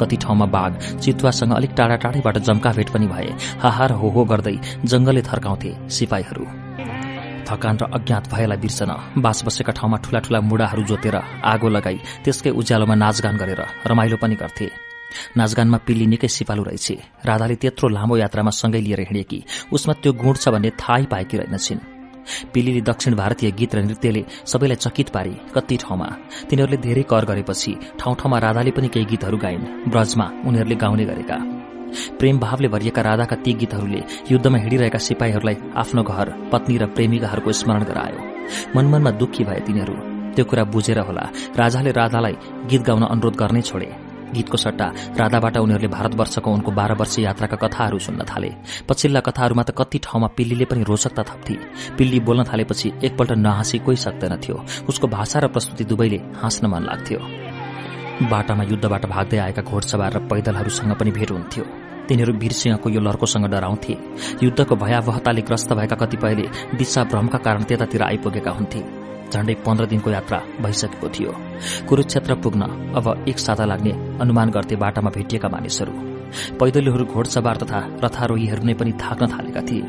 कति 0.00 0.16
ठाउँमा 0.16 0.46
बाघ 0.46 0.72
चितुवासँग 1.00 1.52
अलिक 1.52 1.70
टाढा 1.76 1.96
टाढैबाट 1.96 2.38
जम्का 2.38 2.72
भेट 2.72 2.88
पनि 2.90 3.06
भए 3.06 3.28
हाहार 3.60 3.92
हो 3.92 4.08
हो 4.10 4.24
गर्दै 4.24 4.56
जंगलले 4.84 5.22
थर्काउँथे 5.22 5.74
सिपाहीहरू। 5.90 6.44
थकान 7.48 7.76
र 7.80 7.84
अज्ञात 7.96 8.28
भएलाई 8.28 8.58
बिर्सन 8.58 8.90
बास 9.18 9.42
बसेका 9.46 9.72
ठाउँमा 9.72 9.96
ठूला 10.04 10.20
ठूला 10.20 10.40
मुढाहरू 10.40 10.82
जोतेर 10.84 11.16
आगो 11.44 11.68
लगाई 11.68 11.98
त्यसकै 12.24 12.50
उज्यालोमा 12.50 12.94
नाचगान 12.94 13.36
गरेर 13.36 13.62
रमाइलो 13.86 14.16
पनि 14.22 14.34
गर्थे। 14.34 14.68
नाचगानमा 15.36 15.78
पिल्ली 15.86 16.06
निकै 16.06 16.28
सिपालु 16.28 16.62
रहेछ। 16.62 16.88
राधाले 17.24 17.54
त्यत्रो 17.56 17.88
लामो 17.88 18.16
यात्रामा 18.16 18.50
सँगै 18.50 18.80
लिएर 18.80 19.00
हिँडेकी। 19.00 19.38
उसमा 19.72 19.92
त्यो 20.02 20.12
गुण 20.12 20.34
छ 20.34 20.48
भन्ने 20.48 20.70
थाहै 20.80 21.04
पाएकी 21.06 21.36
रहेनछिन्। 21.36 21.80
पिलीले 22.52 22.80
दक्षिण 22.80 23.14
भारतीय 23.14 23.50
गीत 23.50 23.74
र 23.74 23.78
नृत्यले 23.84 24.22
सबैलाई 24.44 24.76
चकित 24.76 25.08
पारे 25.08 25.32
कति 25.54 25.76
ठाउँमा। 25.76 26.08
तिनीहरूले 26.48 26.76
धेरै 26.76 27.02
कर 27.08 27.24
गरेपछि 27.24 27.72
ठाउँ 28.00 28.14
ठाउँमा 28.20 28.38
राधाले 28.38 28.70
पनि 28.70 28.88
केही 28.88 29.06
गीतहरू 29.06 29.36
गाइन्। 29.38 29.88
ब्रजमा 29.88 30.26
उनीहरूले 30.44 30.76
गाउने 30.76 31.04
गरेका। 31.04 31.38
प्रेम 32.18 32.38
भावले 32.38 32.68
भरिएका 32.68 33.02
राधाका 33.02 33.36
ती 33.40 33.52
गीतहरूले 33.54 34.00
युद्धमा 34.30 34.58
हिँडिरहेका 34.58 34.98
सिपाहीहरूलाई 34.98 35.56
आफ्नो 35.72 36.02
घर 36.04 36.28
पत्नी 36.52 36.76
र 36.76 36.86
प्रेमिकाहरूको 36.92 37.52
स्मरण 37.52 37.84
गरायो। 37.88 38.20
मनमनमा 38.76 39.10
दुखी 39.16 39.44
भए 39.44 39.60
तिनीहरू। 39.64 39.96
त्यो 40.36 40.44
कुरा 40.44 40.64
बुझेर 40.68 40.98
होला 41.00 41.24
राजाले 41.56 41.90
राधालाई 41.90 42.36
गीत 42.68 42.82
गाउन 42.84 43.02
अनुरोध 43.08 43.34
गर्नै 43.40 43.62
छोडे। 43.62 43.88
गीतको 44.34 44.56
सट्टा 44.56 44.86
राधाबाट 45.18 45.56
उनीहरूले 45.56 45.88
भारतवर्षको 45.88 46.50
उनको 46.50 46.70
बाह्र 46.72 46.94
वर्ष 46.94 47.18
यात्राका 47.18 47.56
कथाहरू 47.56 47.98
सुन्न 47.98 48.24
थाले। 48.24 48.50
पछिल्ला 48.88 49.20
कथाहरूमा 49.20 49.62
त 49.62 49.70
कति 49.78 49.98
ठाउँमा 49.98 50.28
पिल्लीले 50.36 50.64
पनि 50.64 50.82
रोचकता 50.82 51.22
थप्थे। 51.22 51.54
पिल्ली 51.98 52.20
बोल्न 52.20 52.44
थालेपछि 52.44 52.92
एकपल्ट 53.04 53.32
नहाँसी 53.38 53.78
कोही 53.78 53.96
सक्दैनथ्यो। 53.96 54.64
उसको 54.88 55.06
भाषा 55.08 55.38
र 55.38 55.48
प्रस्तुति 55.48 55.84
दुवैले 55.84 56.20
हाँस्न 56.40 56.66
मन 56.66 56.82
लाग्थ्यो। 56.84 57.20
बाटामा 58.30 58.64
युद्धबाट 58.64 59.06
भाग्दै 59.06 59.38
आएका 59.38 59.62
घोडसवार 59.62 60.12
र 60.12 60.18
पैदलहरूसँग 60.28 60.92
पनि 60.92 61.10
भेट 61.10 61.30
हुन्थ्यो। 61.30 61.64
तिनीहरू 62.08 62.32
वीरसिंहको 62.32 62.90
यो 62.90 63.00
लर्कोसँग 63.00 63.46
डराउँथे। 63.46 63.96
युद्धको 64.42 64.76
भयावहताले 64.76 65.42
ग्रस्त 65.42 65.72
भएका 65.72 65.96
कतिपयले 65.96 66.46
दिशा 66.76 67.04
भ्रमका 67.04 67.38
कारण 67.38 67.62
त्यतातिर 67.62 68.02
आइपुगेका 68.02 68.50
हुन्थे। 68.50 68.80
झण्डै 69.32 69.54
पन्ध्र 69.66 69.84
दिनको 69.86 70.10
यात्रा 70.10 70.38
भइसकेको 70.62 71.08
थियो। 71.08 71.32
कुरूक्षेत्र 71.88 72.34
पुग्न 72.42 72.62
अब 72.98 73.06
एक 73.28 73.38
साता 73.38 73.64
लाग्ने 73.64 73.92
अनुमान 74.20 74.50
गर्थे 74.50 74.76
बाटामा 74.76 75.10
भेटिएका 75.10 75.48
मानिसहरू 75.48 75.92
पैदलीहरू 76.60 77.04
घोडसवार 77.04 77.56
तथा 77.56 77.78
रथारोहीहरू 78.04 78.62
नै 78.64 78.74
पनि 78.74 78.92
थाक्न 78.94 79.26
थालेका 79.26 79.60
थिए। 79.68 79.84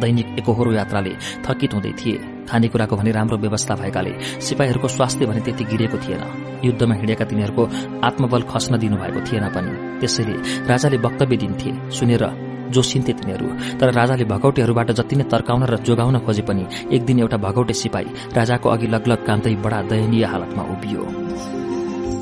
दैनिक 0.00 0.26
एकहोरो 0.38 0.72
यात्राले 0.72 1.12
थकित 1.44 1.74
हुँदै 1.74 1.92
थिए। 1.98 2.18
खानेकुराको 2.46 2.96
भने 2.96 3.10
राम्रो 3.10 3.36
व्यवस्था 3.38 3.74
भएकाले 3.74 4.12
सिपाहीहरूको 4.40 4.88
स्वास्थ्य 4.88 5.26
भने 5.26 5.40
त्यति 5.40 5.64
गिरेको 5.64 5.98
थिएन। 5.98 6.22
युद्धमा 6.64 6.94
हिँडेका 6.94 7.24
तिनीहरूको 7.24 7.64
आत्मबल 8.06 8.42
खस्न 8.50 8.78
दिनुभएको 8.78 9.20
थिएन 9.26 9.46
पनि। 9.50 9.72
त्यसैले 10.00 10.34
राजाले 10.70 10.96
वक्तव्य 10.96 11.36
दिन्थे 11.36 11.70
सुनेर 11.90 12.24
जोसिन्थे 12.70 13.12
तिनीहरू। 13.12 13.46
तर 13.78 13.92
राजाले 13.92 14.24
भगौटेहरूबाट 14.24 14.90
जति 14.98 15.16
नै 15.16 15.24
तर्काउन 15.32 15.62
र 15.70 15.76
जोगाउन 15.86 16.18
खोजे 16.26 16.42
पनि 16.48 16.64
एक 16.92 17.02
दिन 17.04 17.18
एउटा 17.20 17.36
भगौटे 17.46 17.74
सिपाही 17.74 18.34
राजाको 18.36 18.66
अघि 18.68 18.86
लगलग 18.86 19.20
कामदै 19.26 19.54
बडा 19.64 19.78
दयनीय 19.90 20.24
हालतमा 20.24 20.62
उभियो। 20.74 21.02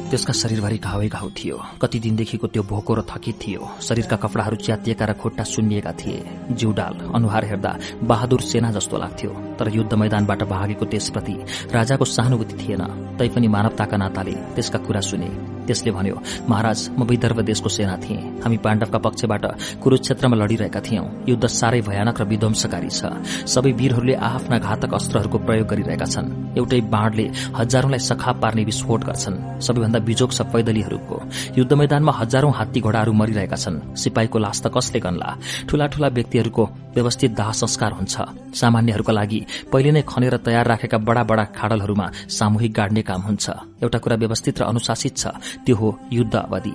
त्यसका 0.09 0.33
शरीरभरि 0.33 0.79
घावै 0.79 1.09
घाउ 1.09 1.29
थियो। 1.37 1.57
कति 1.83 1.99
दिनदेखिको 2.01 2.47
त्यो 2.49 2.63
भोको 2.63 2.93
र 2.95 3.01
थकित 3.05 3.37
थियो। 3.45 3.61
शरीरका 3.81 4.17
कपडाहरू 4.17 4.57
च्यातिएका 4.57 5.05
र 5.05 5.13
खुट्टा 5.13 5.45
सुन्निएका 5.45 5.93
थिए। 5.93 6.19
जिउडाल 6.57 6.95
अनुहार 7.13 7.45
हेर्दा 7.45 7.73
बहादुर 8.03 8.41
सेना 8.41 8.71
जस्तो 8.73 8.97
लाग्थ्यो। 8.97 9.31
तर 9.59 9.69
युद्ध 9.69 9.93
मैदानबाट 9.93 10.43
भागेको 10.49 10.85
त्यसप्रति 10.89 11.35
राजाको 11.69 12.05
सहानुभूति 12.05 12.57
थिएन। 12.57 12.83
तैपनि 13.19 13.49
मानवताका 13.49 13.97
नाताले 13.97 14.35
त्यसका 14.57 14.79
कुरा 14.79 15.01
सुने। 15.01 15.29
त्यसले 15.69 15.91
भन्यो 15.93 16.17
महाराज 16.49 16.81
म 16.97 17.05
विदर्भ 17.05 17.41
देशको 17.45 17.69
सेना 17.69 17.97
थिएँ। 18.01 18.41
हामी 18.41 18.57
पाण्डवका 18.65 18.99
पक्षबाट 19.05 19.45
कुरुक्षेत्रमा 19.85 20.37
लडिरहेका 20.41 20.81
थियौं। 20.81 21.07
युद्ध 21.29 21.45
साह्रै 21.45 21.81
भयानक 21.85 22.21
र 22.21 22.25
विध्वंसकारी 22.25 22.89
छ। 22.89 23.13
सबै 23.45 23.73
वीरहरूले 23.77 24.15
आफ्ना 24.17 24.57
घातक 24.59 24.95
अस्त्रहरूको 24.95 25.39
प्रयोग 25.45 25.67
गरिरहेका 25.69 26.07
छन्। 26.09 26.57
एउटै 26.57 26.81
बाणले 26.89 27.27
हजारौंलाई 27.53 28.01
सखाप 28.01 28.37
पार्ने 28.41 28.65
विस्फोट 28.65 29.01
गर्छन्। 29.05 29.61
सबैभन्दा 29.61 29.98
बिजोग 29.99 30.31
छ 30.33 30.43
पैदलीहरूको। 30.53 31.17
युद्ध 31.59 31.73
मैदानमा 31.73 32.13
हजारौं 32.13 32.53
हात्ती 32.53 32.81
घोडाहरू 32.81 33.13
मरिरहेका 33.13 33.57
छन्। 33.57 33.95
सिपाहीको 33.97 34.39
लास 34.39 34.59
त 34.63 34.67
कसले 34.69 35.01
गन्ला? 35.01 35.29
ठूला 35.69 35.87
ठूला 35.87 36.09
व्यक्तिहरूको 36.09 36.65
व्यवस्थित 36.95 37.31
दाह 37.35 37.51
संस्कार 37.53 37.93
हुन्छ। 37.93 38.15
सामान्यहरूका 38.55 39.13
लागि 39.13 39.41
पहिले 39.73 39.91
नै 39.93 40.03
खनेर 40.03 40.37
तयार 40.43 40.67
राखेका 40.67 40.99
बडा 40.99 41.23
बडा 41.23 41.45
खाडलहरूमा 41.57 42.07
सामूहिक 42.29 42.73
गाड्ने 42.73 43.03
काम 43.03 43.21
हुन्छ। 43.23 43.47
एउटा 43.83 43.99
कुरा 43.99 44.17
व्यवस्थित 44.17 44.61
र 44.61 44.63
अनुशासित 44.65 45.17
छ। 45.17 45.27
त्यो 45.65 45.77
हो 45.77 45.89
युद्ध 46.13 46.35
अवधि। 46.35 46.75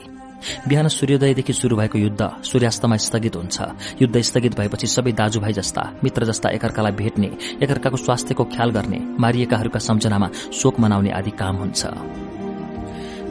बिहान 0.67 0.87
सूर्योदयदेखि 0.87 1.53
शुरू 1.53 1.75
भएको 1.77 1.97
युद्ध 1.99 2.21
सूर्यास्तमा 2.43 2.95
स्थगित 2.99 3.35
हुन्छ। 3.35 3.57
युद्ध 4.01 4.15
स्थगित 4.19 4.59
भएपछि 4.59 4.87
सबै 4.87 5.11
दाजुभाइ 5.15 5.53
जस्ता 5.53 5.81
मित्र 6.03 6.25
जस्ता 6.25 6.49
एकअर्कालाई 6.51 6.91
भेट्ने 6.91 7.29
एकअर्काको 7.63 7.97
स्वास्थ्यको 7.97 8.43
ख्याल 8.51 8.69
गर्ने 8.75 8.99
मारिएकाहरूका 9.19 9.79
सम्झनामा 9.79 10.27
शोक 10.51 10.79
मनाउने 10.79 11.11
आदि 11.15 11.31
काम 11.31 11.55
हुन्छ। 11.63 11.81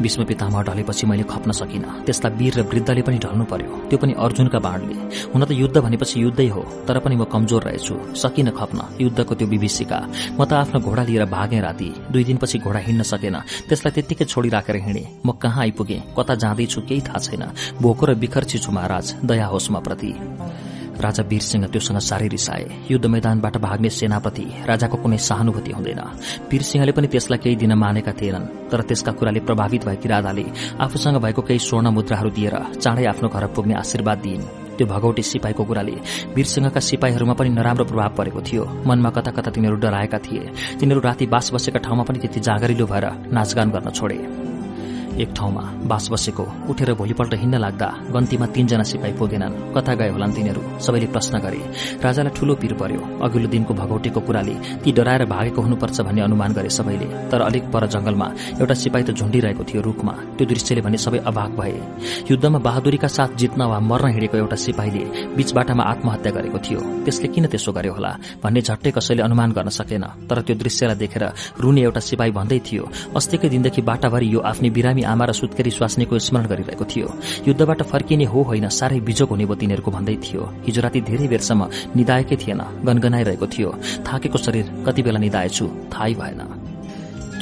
भीष्म 0.00 0.24
पितामह 0.24 0.62
ढलेपछि 0.62 1.06
मैले 1.06 1.22
खप्न 1.22 1.52
सकिन। 1.52 1.84
त्यसलाई 2.06 2.32
वीर 2.38 2.54
र 2.58 2.62
वृद्धले 2.62 3.02
पनि 3.02 3.18
ढल्नु 3.18 3.44
पर्यो। 3.44 3.70
त्यो 3.90 3.98
पनि 3.98 4.12
अर्जुनका 4.16 4.58
बाणले। 4.58 4.94
हुन 5.34 5.44
त 5.44 5.50
युद्ध 5.52 5.76
भनेपछि 5.78 6.22
युद्धै 6.22 6.48
हो 6.48 6.62
तर 6.88 6.98
पनि 7.04 7.16
म 7.16 7.24
कमजोर 7.24 7.62
रहेछु। 7.62 7.94
सकिन 8.16 8.50
खप्न। 8.50 8.78
युद्धको 9.00 9.34
त्यो 9.34 9.46
विभीषिका। 9.48 9.98
म 10.38 10.44
त 10.44 10.52
आफ्नो 10.52 10.80
घोडा 10.80 11.02
लिएर 11.04 11.24
भागेँ 11.28 11.60
राति। 11.60 11.88
दुई 12.12 12.24
दिनपछि 12.24 12.58
घोडा 12.58 12.80
हिँड्न 12.88 13.02
सकेन। 13.02 13.36
त्यसलाई 13.68 13.92
त्यत्तिकै 13.92 14.24
छोडिराखेर 14.24 14.76
हिँडे। 14.76 15.04
म 15.26 15.32
कहाँ 15.32 15.62
आइपुगे? 15.62 15.98
कता 16.18 16.34
जाँदैछु 16.34 16.80
केही 16.88 17.00
थाहा 17.00 17.18
छैन। 17.18 17.42
भोको 17.82 18.06
र 18.06 18.14
बिखर्ची 18.14 18.58
छु 18.58 18.72
महाराज। 18.72 19.14
दया 19.24 19.46
होस् 19.46 19.70
म 19.70 19.80
प्रति। 19.80 20.71
राजा 21.00 21.22
वीरसिंह 21.22 21.66
त्योसँग 21.66 21.98
साह्रै 21.98 22.28
रिसाए 22.28 22.64
युद्ध 22.90 23.06
मैदानबाट 23.06 23.56
भाग्ने 23.56 23.90
सेनाप्रति 23.90 24.44
राजाको 24.68 24.96
कुनै 24.96 25.18
सहानुभूति 25.18 25.72
हुँदैन। 25.72 26.00
वीरसिंहले 26.50 26.92
पनि 26.92 27.06
त्यसलाई 27.08 27.38
केही 27.38 27.56
दिन 27.56 27.72
मानेका 27.74 28.12
थिएनन् 28.12 28.70
तर 28.70 28.80
त्यसका 28.82 29.12
कुराले 29.12 29.40
प्रभावित 29.40 29.84
भएकी 29.84 30.08
राधाले 30.08 30.44
आफूसँग 30.80 31.16
भएको 31.16 31.42
केही 31.42 31.58
स्वर्ण 31.58 31.90
मुद्राहरू 31.90 32.30
दिएर 32.30 32.56
चाँडै 32.76 33.04
आफ्नो 33.06 33.28
घर 33.28 33.46
पुग्ने 33.56 33.74
आशीर्वाद 33.74 34.18
दिइन्। 34.18 34.44
त्यो 34.72 34.86
भगौटी 34.86 35.22
सिपाहीको 35.22 35.64
कुराले 35.64 35.96
वीरसिंहका 36.34 36.80
सिपाहीहरूमा 36.80 37.34
पनि 37.34 37.48
नराम्रो 37.48 37.84
प्रभाव 37.84 38.14
परेको 38.16 38.40
थियो। 38.40 38.64
मनमा 38.86 39.10
कता 39.10 39.30
कता 39.30 39.50
तिनीहरू 39.50 39.76
डराएका 39.76 40.18
थिए। 40.18 40.42
तिनीहरू 40.80 41.00
राति 41.00 41.26
बास 41.26 41.52
बसेका 41.54 41.78
ठाउँमा 41.78 42.04
पनि 42.04 42.18
त्यति 42.18 42.40
जागरिलो 42.40 42.86
भएर 42.86 43.06
नाचगान 43.32 43.70
गर्न 43.70 43.90
छोडे। 43.90 44.18
एक 45.12 45.32
ठाउँमा 45.36 45.62
बास 45.88 46.08
बसेको 46.12 46.44
उठेर 46.70 46.92
भोलिपल्ट 46.94 47.34
हिँड्न 47.34 47.58
लाग्दा 47.58 47.88
गन्तीमा 48.12 48.46
तीनजना 48.54 48.82
सिपाही 48.82 49.12
पुगेनन्। 49.18 49.54
कता 49.74 49.94
गए 49.94 50.10
होलान् 50.10 50.34
तिनीहरू। 50.34 50.62
सबैले 50.80 51.06
प्रश्न 51.12 51.38
गरे 51.38 51.60
राजालाई 52.04 52.32
ठूलो 52.36 52.54
पिर 52.56 52.72
पर्यो। 52.80 53.00
अघिल्लो 53.20 53.48
दिनको 53.48 53.74
भगौटेको 53.74 54.20
कुराले 54.20 54.54
ती 54.82 54.92
डराएर 54.92 55.24
भागेको 55.28 55.60
हुनुपर्छ 55.62 56.00
भन्ने 56.00 56.22
अनुमान 56.22 56.52
गरे 56.52 56.70
सबैले। 56.70 57.06
तर 57.30 57.40
अलिक 57.42 57.64
पर 57.72 57.86
जंगलमा 57.86 58.26
एउटा 58.60 58.74
सिपाही 58.74 59.04
त 59.04 59.10
झुण्डिरहेको 59.12 59.62
थियो 59.64 59.80
रूखमा। 59.82 60.12
त्यो 60.36 60.46
दृश्यले 60.46 60.80
भने 60.80 60.98
सबै 60.98 61.18
अभाग 61.28 61.50
भए। 61.60 61.76
युद्धमा 62.30 62.58
बहादुरीका 62.58 63.08
साथ 63.08 63.36
जित्न 63.36 63.60
वा 63.62 63.78
मर्न 63.80 64.12
हिँडेको 64.14 64.36
एउटा 64.36 64.56
सिपाहीले 64.56 65.04
बीच 65.36 65.52
बाटामा 65.52 65.82
आत्महत्या 65.92 66.32
गरेको 66.32 66.58
थियो। 66.58 66.80
त्यसले 67.04 67.28
किन 67.28 67.46
त्यसो 67.52 67.72
गर्यो 67.72 67.92
होला 67.92 68.12
भन्ने 68.42 68.60
झट्टै 68.62 68.90
कसैले 68.96 69.22
अनुमान 69.22 69.52
गर्न 69.52 69.68
सकेन। 69.68 70.04
तर 70.28 70.40
त्यो 70.46 70.56
दृश्यलाई 70.56 70.96
देखेर 70.96 71.24
रुने 71.60 71.80
एउटा 71.82 72.00
सिपाही 72.00 72.30
भन्दै 72.32 72.58
थियो 72.66 72.84
अस्तिकै 73.16 73.48
दिनदेखि 73.48 73.82
बाटाभरि 73.82 74.26
यो 74.34 74.40
आफ्नै 74.40 74.70
बिरामी 74.70 75.01
आमा 75.04 75.24
र 75.24 75.32
सुत्केरी 75.32 75.70
स्वास्नीको 75.70 76.18
स्मरण 76.18 76.46
गरिरहेको 76.46 76.84
थियो। 76.84 77.08
युद्धबाट 77.48 77.82
फर्किने 77.82 78.24
हो 78.24 78.42
होइन 78.42 78.68
साह्रै 78.68 79.00
बिजोग 79.00 79.28
हुने 79.30 79.44
भयो 79.44 79.54
तिनीहरूको 79.54 79.90
भन्दै 79.90 80.16
थियो। 80.16 80.42
हिजो 80.66 80.80
राति 80.80 81.00
धेरै 81.00 81.26
बेरसम्म 81.28 81.62
निदाएकै 81.96 82.36
थिएन 82.36 82.60
गनगनाइरहेको 82.86 83.46
थियो। 83.46 83.70
थाकेको 84.06 84.38
शरीर 84.38 84.66
कति 84.86 85.02
बेला 85.02 85.18
निदाएछु 85.18 85.66
थाहै 85.90 86.14
भएन। 86.14 86.61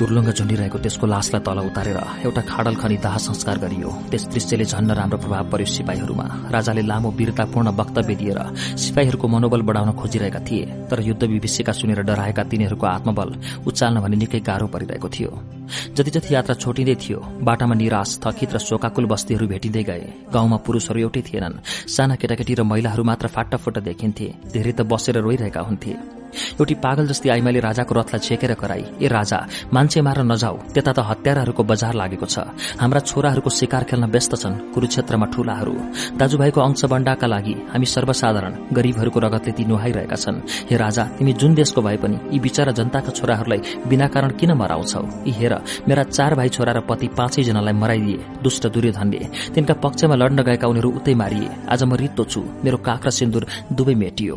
तुर्लुङ्ग 0.01 0.33
झुन्डिरहेको 0.33 0.79
त्यसको 0.81 1.07
लासलाई 1.13 1.43
तल 1.45 1.59
उतारेर 1.69 1.99
एउटा 2.25 2.43
खाडल 2.49 2.75
खनी 2.81 2.97
दाह 3.05 3.17
संस्कार 3.21 3.57
गरियो। 3.61 3.89
त्यस 4.09 4.25
दृश्यले 4.33 4.65
झन्न 4.65 4.91
राम्रो 4.97 5.19
प्रभाव 5.21 5.45
पर्यो 5.53 5.69
सिपाहीहरूमा। 5.69 6.27
राजाले 6.49 6.83
लामो 6.89 7.11
वीरतापूर्ण 7.13 7.69
वक्तव्य 7.77 8.15
दिएर 8.17 8.41
सिपाहीहरूको 8.81 9.27
मनोबल 9.29 9.61
बढाउन 9.69 9.91
खोजिरहेका 10.01 10.41
थिए 10.41 10.65
तर 10.89 10.99
युद्ध 11.05 11.23
विभीषिका 11.23 11.73
सुनेर 11.77 12.01
डराएका 12.09 12.43
तिनीहरूको 12.49 12.87
आत्मबल 12.87 13.29
उचाल्न 13.69 14.01
भने 14.01 14.17
निकै 14.17 14.41
गाह्रो 14.41 14.67
परिरहेको 14.73 15.09
थियो। 15.13 15.31
जति 15.97 16.11
जति 16.11 16.35
यात्रा 16.35 16.55
छोटिँदै 16.57 16.95
थियो 16.97 17.19
बाटामा 17.45 17.75
निराश 17.77 18.19
थकित 18.25 18.55
र 18.55 18.59
शोकाकुल 18.59 19.05
बस्तीहरू 19.05 19.47
भेटिँदै 19.53 19.83
गए। 19.85 20.05
गाउँमा 20.33 20.57
पुरूषहरू 20.65 21.01
एउटै 21.01 21.23
थिएनन्। 21.29 21.61
साना 21.93 22.15
केटाकेटी 22.17 22.55
र 22.57 22.63
महिलाहरू 22.65 23.05
मात्र 23.05 23.27
फाटाफुट्ट 23.29 23.79
देखिन्थे। 23.85 24.27
धेरै 24.49 24.73
त 24.73 24.81
बसेर 24.89 25.21
रोइरहेका 25.21 25.61
हुन्थे। 25.61 26.20
एउटी 26.59 26.75
पागल 26.75 27.07
जस्ती 27.07 27.29
आइमाले 27.29 27.61
राजाको 27.61 27.93
रथलाई 27.95 28.21
छेकेर 28.21 28.55
कराई। 28.55 28.85
ए 29.03 29.09
राजा 29.09 29.39
मान्छे 29.73 30.01
मार 30.01 30.19
नजाऊ। 30.23 30.57
त्यता 30.75 30.93
त 30.93 30.99
हत्याराहरूको 31.01 31.63
बजार 31.65 31.95
लागेको 31.95 32.27
छ। 32.27 32.39
हाम्रा 32.81 33.01
छोराहरूको 33.01 33.51
शिकार 33.51 33.85
खेल्न 33.85 34.05
व्यस्त 34.11 34.35
छन् 34.37 34.73
कुरूक्षेत्रमा 34.75 35.27
ठूलाहरू। 35.33 35.75
दाजुभाइको 36.17 36.61
अंशबण्डाका 36.61 37.27
लागि 37.27 37.55
हामी 37.73 37.87
सर्वसाधारण 37.87 38.53
गरीबहरूको 38.73 39.19
रगतले 39.21 39.53
ती 39.53 39.65
नुहाइरहेका 39.65 40.17
छन्। 40.17 40.43
हे 40.71 40.77
राजा 40.77 41.05
तिमी 41.19 41.33
जुन 41.33 41.55
देशको 41.55 41.81
भए 41.83 41.97
पनि 41.97 42.17
यी 42.33 42.39
विचारा 42.39 42.73
जनताका 42.73 43.11
छोराहरूलाई 43.11 43.61
बिना 43.89 44.07
कारण 44.09 44.31
किन 44.39 44.53
मराउँछौ? 44.53 45.03
यी 45.27 45.33
हेर 45.33 45.55
मेरा 45.89 46.03
चार 46.07 46.35
भाइ 46.35 46.49
छोरा 46.49 46.73
र 46.73 46.81
पति 46.81 47.09
पाँचैजनालाई 47.19 47.75
मराइदिए 47.75 48.25
दुष्ट 48.43 48.67
दुर्योधनले। 48.69 49.21
तिनका 49.55 49.75
पक्षमा 49.75 50.15
लड्न 50.15 50.43
गएका 50.43 50.67
उनीहरू 50.69 50.91
उतै 50.97 51.15
मारिए। 51.15 51.49
आज 51.69 51.83
म 51.85 51.95
रित्तो 51.95 52.25
छु। 52.25 52.41
मेरो 52.65 52.77
काख 52.79 53.07
र 53.07 53.11
सिन्दुर 53.11 53.47
दुवै 53.73 53.95
मेटियो। 53.95 54.37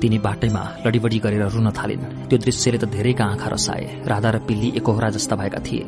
तिनी 0.00 0.18
बाटैमा 0.18 0.62
लडीबडी 0.86 1.18
गरेर 1.18 1.44
रुन 1.50 1.68
थालिन्। 1.70 2.04
त्यो 2.28 2.38
दृश्यले 2.38 2.78
त 2.78 2.84
धेरैका 2.88 3.24
आँखा 3.24 3.48
रसाए। 3.50 3.84
राधा 4.06 4.30
र 4.30 4.38
पिल्ली 4.46 4.68
एकहोरा 4.78 5.08
जस्ता 5.10 5.36
भएका 5.36 5.60
थिए। 5.66 5.84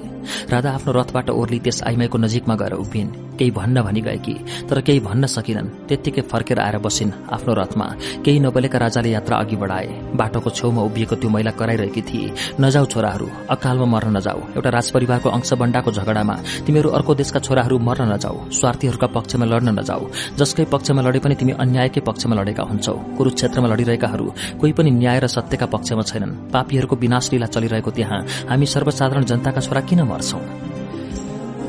राधा 0.51 0.71
आफ्नो 0.71 0.91
रथबाट 0.93 1.31
ओर्ली 1.31 1.59
त्यस 1.59 1.83
आइमाईको 1.89 2.19
नजिकमा 2.19 2.55
गएर 2.55 2.75
उभिन्। 2.75 3.11
केही 3.39 3.51
भन्न 3.51 3.81
भनी 3.83 4.01
गएकी 4.01 4.35
तर 4.69 4.81
केही 4.85 5.01
भन्न 5.01 5.27
सकिनन्। 5.27 5.89
त्यत्तिकै 5.89 6.23
फर्केर 6.29 6.59
आएर 6.61 6.77
बसिन् 6.79 7.13
आफ्नो 7.33 7.53
रथमा। 7.55 7.87
केही 8.25 8.39
नबोलेका 8.41 8.79
राजाले 8.79 9.11
यात्रा 9.11 9.37
अघि 9.37 9.57
बढाए। 9.57 9.89
बाटोको 10.13 10.51
छेउमा 10.51 10.83
उभिएको 10.83 11.15
त्यो 11.17 11.31
महिला 11.31 11.51
कराइरहेकी 11.57 12.03
थिए। 12.03 12.33
नजाऊ 12.61 12.85
छोराहरू 12.85 13.27
अकालमा 13.49 13.87
मर्न 13.87 14.17
नजाऊ। 14.17 14.41
एउटा 14.57 14.71
राजपरिवारको 14.71 15.29
अंशबण्डाको 15.31 15.91
झगडामा 15.91 16.35
तिमीहरू 16.67 16.89
अर्को 16.91 17.15
देशका 17.15 17.41
छोराहरू 17.41 17.79
मर्न 17.79 18.13
नजाऊ। 18.13 18.37
स्वार्थीहरूका 18.51 19.07
पक्षमा 19.17 19.47
लड्न 19.47 19.69
नजाऊ। 19.79 20.03
जसकै 20.37 20.65
पक्षमा 20.69 21.01
लडे 21.01 21.19
पनि 21.25 21.35
तिमी 21.41 21.53
अन्यायकै 21.57 22.01
पक्षमा 22.05 22.35
लडेका 22.37 22.63
हुन्छौ। 22.63 22.95
कुरूक्षेत्रमा 23.17 23.69
लडिरहेकाहरू 24.01 24.59
कोही 24.61 24.73
पनि 24.73 24.91
न्याय 24.91 25.19
र 25.21 25.27
सत्यका 25.27 25.67
पक्षमा 25.67 26.03
छैनन्। 26.03 26.51
पापीहरूको 26.53 26.97
विनाशलीला 26.97 27.47
चलिरहेको 27.47 27.91
त्यहाँ। 27.91 28.49
हामी 28.49 28.67
सर्वसाधारण 28.67 29.25
जनताका 29.25 29.61
छोरा 29.61 29.81
किन 29.81 30.01
मर्छौं? 30.03 30.70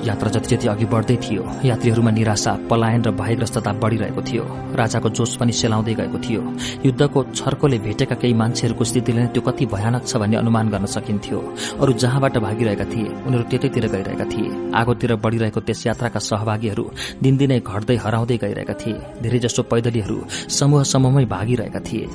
यात्रा 0.06 0.30
जति 0.32 0.56
जति 0.56 0.68
अघि 0.68 0.86
बढ्दै 0.86 1.16
थियो 1.24 1.44
यात्रीहरूमा 1.66 2.12
निराशा 2.12 2.52
पलायन 2.70 3.02
र 3.04 3.12
भयग्रस्तता 3.12 3.72
बढ़िरहेको 3.82 4.22
थियो। 4.22 4.44
राजाको 4.76 5.10
जोश 5.10 5.36
पनि 5.36 5.52
सेलाउँदै 5.52 5.94
गएको 5.94 6.20
थियो। 6.26 6.42
युद्धको 6.86 7.24
छर्कोले 7.36 7.78
भेटेका 7.80 8.16
केही 8.16 8.34
मान्छेहरूको 8.34 8.84
स्थितिले 8.84 9.26
त्यो 9.34 9.42
कति 9.42 9.66
भयानक 9.66 10.04
छ 10.06 10.18
भन्ने 10.18 10.38
अनुमान 10.38 10.70
गर्न 10.70 10.86
सकिन्थ्यो। 10.86 11.40
अरू 11.82 11.94
जहाँबाट 11.94 12.38
भागिरहेका 12.38 12.86
थिए 12.86 13.10
उनीहरू 13.28 13.44
त्यतैतिर 13.50 13.86
गइरहेका 13.88 14.26
थिए। 14.26 14.50
आगोतिर 14.74 15.16
बढ़िरहेको 15.16 15.60
त्यस 15.62 15.86
यात्राका 15.88 16.20
सहभागीहरू 16.20 16.86
दिनदिनै 17.22 17.60
घट्दै 17.62 17.96
हराउँदै 17.96 18.38
गइरहेका 18.38 18.74
थिए। 18.82 18.98
धेरैजसो 19.22 19.64
पैदलीहरू 19.72 20.18
समूह 20.50 20.84
समूहमै 20.84 21.26
भागिरहेका 21.26 21.80
थिए। 21.80 22.08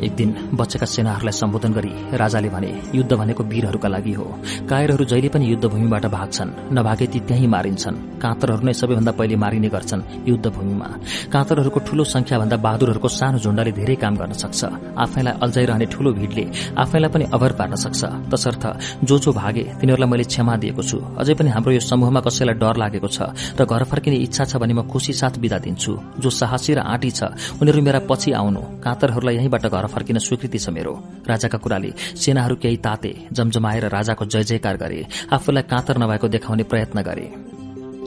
एक 0.00 0.12
दिन 0.16 0.30
बच्चेका 0.54 0.86
सेनाहरूलाई 0.86 1.32
सम्बोधन 1.32 1.72
गरी 1.72 1.92
राजाले 2.16 2.48
भने 2.48 2.70
युद्ध 2.94 3.12
भनेको 3.12 3.42
वीरहरूका 3.44 3.88
लागि 3.88 4.12
हो। 4.12 4.24
कायरहरू 4.70 5.04
जहिले 5.04 5.28
पनि 5.28 5.44
युद्धभूमिबाट 5.50 6.04
भाग्छन् 6.06 6.50
नभागे 6.72 7.06
ती 7.06 7.18
त्यही 7.28 7.46
मारिन्छन्। 7.46 7.96
काँतरहरू 8.20 8.62
नै 8.64 8.72
सबैभन्दा 8.72 9.12
पहिले 9.12 9.36
मारिने 9.36 9.68
गर्छन् 9.68 10.02
युद्धभूमिमा। 10.28 10.88
काँतरहरूको 11.32 11.80
ठूलो 11.86 12.04
संख्याभन्दा 12.04 12.56
बहादुरहरूको 12.56 13.08
सानो 13.08 13.38
झुण्डाले 13.38 13.72
धेरै 13.72 13.96
काम 13.96 14.14
गर्न 14.16 14.32
सक्छ। 14.32 14.60
आफैलाई 14.96 15.34
अल्झाइरहने 15.40 15.86
ठूलो 15.92 16.10
भीड़ले 16.12 16.44
आफैलाई 16.76 17.10
पनि 17.10 17.24
अभर 17.32 17.52
पार्न 17.58 17.74
सक्छ। 17.76 18.00
तसर्थ 18.32 18.64
जो 19.04 19.18
जो 19.18 19.32
भागे 19.32 19.64
तिनीहरूलाई 19.80 20.10
मैले 20.10 20.24
क्षमा 20.24 20.56
दिएको 20.56 20.82
छु। 20.82 20.98
अझै 21.20 21.34
पनि 21.34 21.50
हाम्रो 21.50 21.72
यो 21.72 21.80
समूहमा 21.80 22.20
कसैलाई 22.20 22.56
डर 22.56 22.76
लागेको 22.76 23.08
छ 23.08 23.18
र 23.58 23.64
घर 23.64 23.82
फर्किने 23.84 24.16
इच्छा 24.26 24.44
छ 24.44 24.56
भने 24.56 24.74
म 24.74 24.82
खुशी 24.88 25.12
साथ 25.12 25.38
विदा 25.38 25.58
दिन्छु। 25.58 25.92
जो 26.20 26.30
साहसी 26.30 26.74
र 26.74 26.80
आँटी 26.84 27.10
छ 27.10 27.20
उनीहरू 27.60 27.80
मेरा 27.82 28.00
पछि 28.08 28.32
आउनु। 28.32 28.60
काँतरहरूलाई 28.84 29.36
यहीँबाट 29.36 29.66
घर 29.66 29.86
फर्किन 29.90 30.18
स्वीकृति 30.18 30.58
छ 30.58 30.68
मेरो 30.70 30.92
राजाका 31.28 31.58
कुराले 31.58 31.92
सेनाहरू 32.16 32.56
केही 32.56 32.76
ताते 32.78 33.14
जमजमाएर 33.32 33.88
राजाको 33.88 34.24
जय 34.26 34.44
जयकार 34.44 34.76
गरे 34.76 35.06
आफूलाई 35.32 35.62
काँतर 35.70 35.98
नभएको 35.98 36.28
देखाउने 36.28 36.62
प्रयत्न 36.64 37.02
गरे। 37.02 37.59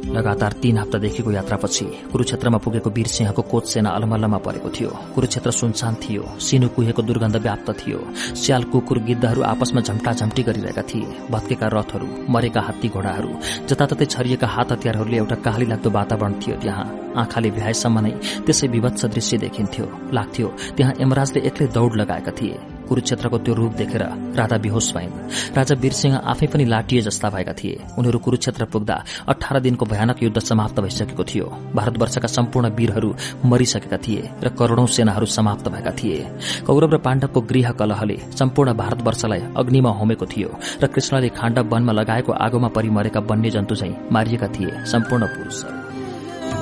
लगातार 0.06 0.54
तीन 0.62 0.78
हप्तादेखिको 0.78 1.32
यात्रापछि 1.32 1.86
कुरुक्षेत्रमा 2.12 2.58
पुगेको 2.58 2.90
वीरसिंहको 2.90 3.42
कोच 3.42 3.68
सेना 3.68 3.90
अलमल्लमा 3.90 4.38
परेको 4.38 4.70
थियो। 4.70 4.90
कुरुक्षेत्र 5.16 5.52
सुनसान 5.52 5.96
थियो 6.04 6.24
सिनु 6.40 6.68
कुहेको 6.76 7.02
दुर्गन्ध 7.02 7.36
व्याप्त 7.38 7.70
थियो। 7.80 8.00
स्याल 8.36 8.64
कुकुर 8.72 9.00
गिद्धहरू 9.08 9.42
आपसमा 9.44 9.82
झम्टा 9.82 10.12
झम्टी 10.14 10.44
गरिरहेका 10.44 10.82
थिए। 10.84 11.08
भत्केका 11.32 11.68
रथहरू 11.74 12.08
मरेका 12.30 12.62
हात्ती 12.62 12.88
घोडाहरू 12.90 13.32
जताततै 13.70 14.06
छरिएका 14.06 14.48
हात 14.48 14.72
हतियारहरूले 14.72 15.18
एउटा 15.18 15.36
काली 15.46 15.66
लाग्दो 15.66 15.90
वातावरण 15.90 16.34
थियो 16.42 16.56
त्यहाँ। 16.62 16.86
आँखाले 17.14 17.50
भ्याएसम्म 17.52 18.00
नै 18.00 18.12
त्यसै 18.46 18.68
विभत्स 18.68 19.06
दृश्य 19.06 19.38
देखिन्थ्यो 19.38 19.86
लाग्थ्यो 20.14 20.48
त्यहाँ 20.78 20.94
यमराजले 21.02 21.40
एक्लै 21.48 21.68
दौड़ 21.74 21.94
लगाएका 21.96 22.32
थिए। 22.32 22.58
कुरुक्षेत्रको 22.94 23.38
त्यो 23.40 23.54
रूप 23.56 23.72
देखेर 23.74 24.04
राधा 24.38 24.58
बेहोस 24.62 24.94
भइन्। 24.94 25.12
राजा 25.58 25.76
वीरसिंह 25.82 26.16
आफै 26.16 26.48
पनि 26.48 26.66
लाटिए 26.66 27.02
जस्ता 27.02 27.30
भएका 27.30 27.54
थिए। 27.54 27.82
उनीहरू 27.98 28.20
कुरुक्षेत्र 28.20 28.66
पुग्दा 28.70 28.96
अठार 29.28 29.60
दिनको 29.60 29.86
भयानक 29.86 30.24
युद्ध 30.24 30.40
समाप्त 30.40 30.80
भइसकेको 30.80 31.24
थियो। 31.24 31.46
भारतवर्षका 31.74 32.28
सम्पूर्ण 32.28 32.70
वीरहरू 32.78 33.10
मरिसकेका 33.46 33.98
थिए 33.98 34.30
र 34.44 34.50
करोड़ौं 34.54 34.86
सेनाहरू 34.88 35.26
समाप्त 35.28 35.68
भएका 35.68 35.92
थिए। 35.94 36.20
कौरव 36.68 36.94
र 36.94 36.98
पाण्डवको 37.00 37.42
गृह 37.42 37.72
कलहले 37.74 38.18
सम्पूर्ण 38.38 38.74
भारतवर्षलाई 38.78 39.42
अग्निमा 39.58 39.92
होमेको 39.92 40.26
थियो 40.28 40.50
र 40.84 40.88
कृष्णले 40.88 41.30
खाण्डव 41.34 41.66
वनमा 41.66 41.94
लगाएको 41.94 42.32
आगोमा 42.46 42.68
परिमरेका 42.78 43.20
वन्य 43.30 43.50
जन्तु 43.50 43.76
झैं 43.76 43.94
मारिएका 44.12 44.48
थिए। 44.54 44.86
सम्पूर्ण 44.86 45.26
पुरूषहरू 45.28 45.83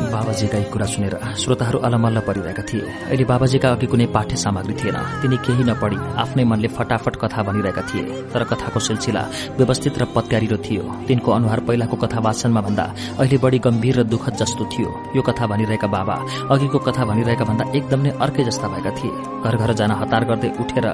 बाबाजीका 0.09 0.59
कुरा 0.73 0.85
सुनेर 0.85 1.15
श्रोताहरू 1.37 1.79
अलमल्ल 1.79 2.19
परिरहेका 2.27 2.63
थिए। 2.63 2.81
अहिले 3.05 3.25
बाबाजीका 3.25 3.69
अघि 3.71 3.87
कुनै 3.87 4.05
पाठ्य 4.15 4.35
सामग्री 4.35 4.73
थिएन। 4.73 4.97
तिनी 5.21 5.37
केही 5.45 5.63
नपढी 5.63 5.97
आफ्नै 6.17 6.43
मनले 6.43 6.67
फटाफट 6.67 7.15
कथा 7.21 7.41
भनिरहेका 7.43 7.81
थिए। 7.89 8.03
तर 8.33 8.43
कथाको 8.43 8.79
सिलसिला 8.79 9.23
व्यवस्थित 9.57 9.97
र 10.01 10.05
पत्यारिलो 10.15 10.57
थियो। 10.57 10.83
तिनको 11.07 11.29
अनुहार 11.31 11.59
पहिलाको 11.67 11.95
कथा 11.97 12.19
वाचनमा 12.19 12.61
भन्दा 12.61 12.85
अहिले 13.19 13.37
बढी 13.37 13.59
गम्भीर 13.59 13.99
र 13.99 14.03
दुःखद 14.03 14.33
जस्तो 14.41 14.63
थियो। 14.73 14.89
यो 15.15 15.21
कथा 15.21 15.45
भनिरहेका 15.47 15.87
बाबा 15.87 16.15
अघिको 16.49 16.79
कथा 16.79 17.03
भनिरहेका 17.05 17.45
भन्दा 17.45 17.65
एकदम 17.77 17.99
नै 18.01 18.11
अर्कै 18.17 18.43
जस्ता 18.43 18.67
भएका 18.67 18.91
थिए। 18.97 19.13
घर 19.43 19.55
घर 19.57 19.71
जान 19.73 19.91
हतार 20.01 20.23
गर्दै 20.25 20.49
उठेर 20.59 20.85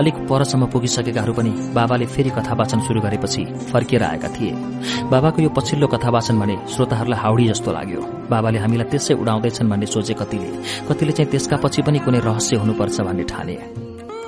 अलिक 0.00 0.16
परसम्म 0.26 0.66
पुगिसकेकाहरू 0.72 1.32
पनि 1.32 1.52
बाबाले 1.74 2.06
फेरि 2.06 2.30
कथा 2.30 2.54
वाचन 2.54 2.80
शुरू 2.86 3.00
गरेपछि 3.00 3.42
फर्किएर 3.70 4.02
आएका 4.04 4.28
थिए। 4.36 4.52
बाबाको 5.10 5.42
यो 5.42 5.50
पछिल्लो 5.50 5.86
कथा 5.86 6.10
वाचन 6.10 6.38
भने 6.38 6.56
श्रोताहरूलाई 6.74 7.20
हाउडी 7.20 7.44
जस्तो 7.48 7.72
लाग्यो। 7.72 8.02
बाबाले 8.30 8.55
हामीलाई 8.58 8.88
त्यसै 8.90 9.14
उडाउँदैछन् 9.14 9.70
भन्ने 9.70 9.86
सोचे 9.86 10.14
कतिले। 10.14 10.48
कतिले 10.88 11.12
चाहिँ 11.12 11.30
त्यसका 11.30 11.56
पछि 11.56 11.82
पनि 11.82 11.98
कुनै 11.98 12.20
रहस्य 12.20 12.56
हुनुपर्छ 12.56 13.00
भन्ने 13.00 13.24
ठाने। 13.24 13.85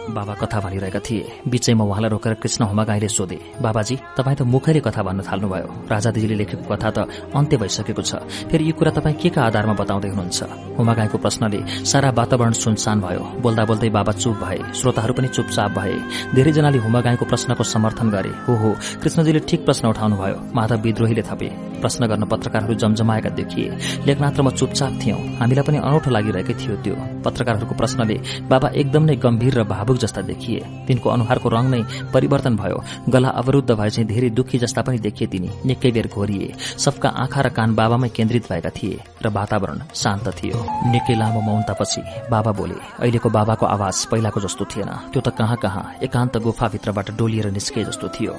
बाबा 0.09 0.35
कथा 0.35 0.59
भनिरहेका 0.61 1.01
थिए। 1.01 1.27
बीचैमा 1.49 1.85
उहाँलाई 1.85 2.11
रोकेर 2.11 2.35
कृष्ण 2.35 2.65
हुमागाईले 2.65 3.09
सोधे 3.09 3.39
बाबाजी 3.63 3.97
तपाईँ 4.17 4.37
त 4.37 4.43
मुखैले 4.43 4.81
कथा 4.81 5.03
भन्न 5.03 5.21
थाल्नुभयो। 5.23 5.69
राजादेवीले 5.91 6.35
लेखेको 6.35 6.65
कथा 6.65 6.91
त 6.91 6.99
अन्त्य 7.37 7.57
भइसकेको 7.57 8.03
छ। 8.03 8.15
फेरि 8.49 8.65
यो 8.69 8.73
कुरा 8.73 8.91
तपाईँ 8.91 9.17
के 9.21 9.29
का 9.29 9.43
आधारमा 9.43 9.75
बताउँदै 9.75 10.09
हुनुहुन्छ? 10.09 10.39
हुमागाईको 10.79 11.19
प्रश्नले 11.19 11.61
सारा 11.85 12.11
वातावरण 12.11 12.53
सुनसान 12.53 13.01
भयो। 13.01 13.23
बोल्दा 13.43 13.65
बोल्दै 13.65 13.91
बाबा 13.91 14.13
चुप 14.13 14.37
भए। 14.41 14.59
श्रोताहरू 14.75 15.13
पनि 15.15 15.29
चुपचाप 15.29 15.71
भए। 15.79 15.95
धेरैजनाले 16.35 16.79
हुमागाईको 16.79 17.25
प्रश्नको 17.25 17.65
समर्थन 17.65 18.09
गरे। 18.11 18.33
हो 18.47 18.55
हो 18.57 18.71
कृष्णजीले 19.03 19.41
ठिक 19.49 19.65
प्रश्न 19.65 19.89
उठाउनुभयो। 19.89 20.37
माधव 20.55 20.81
विद्रोहीले 20.81 21.23
थपे। 21.23 21.49
प्रश्न 21.79 22.07
गर्न 22.07 22.25
पत्रकारहरू 22.27 22.75
जमजमाएका 22.75 23.31
देखिए। 23.31 23.69
लेखनाथ 24.07 24.41
म 24.41 24.51
चुपचाप 24.51 24.93
थियौं। 25.03 25.21
हामीलाई 25.39 25.65
पनि 25.65 25.79
अनौठो 25.79 26.11
लागिरहेकै 26.11 26.55
थियो 26.55 26.75
त्यो। 26.83 26.95
पत्रकारहरूको 27.23 27.75
प्रश्नले 27.75 28.17
बाबा 28.49 28.69
एकदम 28.75 29.03
नै 29.05 29.17
गम्भीर 29.17 29.55
र 29.59 29.65
भावुक 29.65 29.98
जस्ता 29.99 30.21
देखिए। 30.23 30.61
तिनको 30.87 31.11
अनुहारको 31.11 31.49
रंग 31.49 31.69
नै 31.69 31.83
परिवर्तन 32.15 32.57
भयो। 32.57 32.83
गला 33.09 33.29
अवरूद्ध 33.29 33.71
भए 33.71 33.91
चाहिँ 33.91 34.09
धेरै 34.09 34.31
दुखी 34.31 34.59
जस्ता 34.59 34.83
पनि 34.83 34.99
देखिए 34.99 35.29
तिनी। 35.29 35.51
निकै 35.67 35.91
बेर 35.91 36.09
घोरिए। 36.09 36.55
सबका 36.79 37.09
आँखा 37.09 37.41
र 37.41 37.49
कान 37.49 37.75
बाबामै 37.75 38.09
केन्द्रित 38.09 38.49
भएका 38.51 38.71
थिए 38.71 38.99
र 39.23 39.29
वातावरण 39.29 39.79
शान्त 39.95 40.29
थियो। 40.39 40.59
निकै 40.91 41.15
लामो 41.19 41.41
मौनतापछि 41.41 42.03
बाबा 42.31 42.53
बोले 42.53 42.79
अहिलेको 43.01 43.29
बाबाको 43.31 43.67
आवाज 43.67 43.97
पहिलाको 44.11 44.41
जस्तो 44.41 44.65
थिएन। 44.65 44.91
त्यो 45.13 45.21
त 45.21 45.29
कहाँ 45.35 45.57
कहाँ 45.57 45.85
एकान्त 46.03 46.37
गुफाभित्रबाट 46.39 47.11
डोलिएर 47.19 47.51
निस्के 47.51 47.85
जस्तो 47.85 48.09
थियो। 48.09 48.35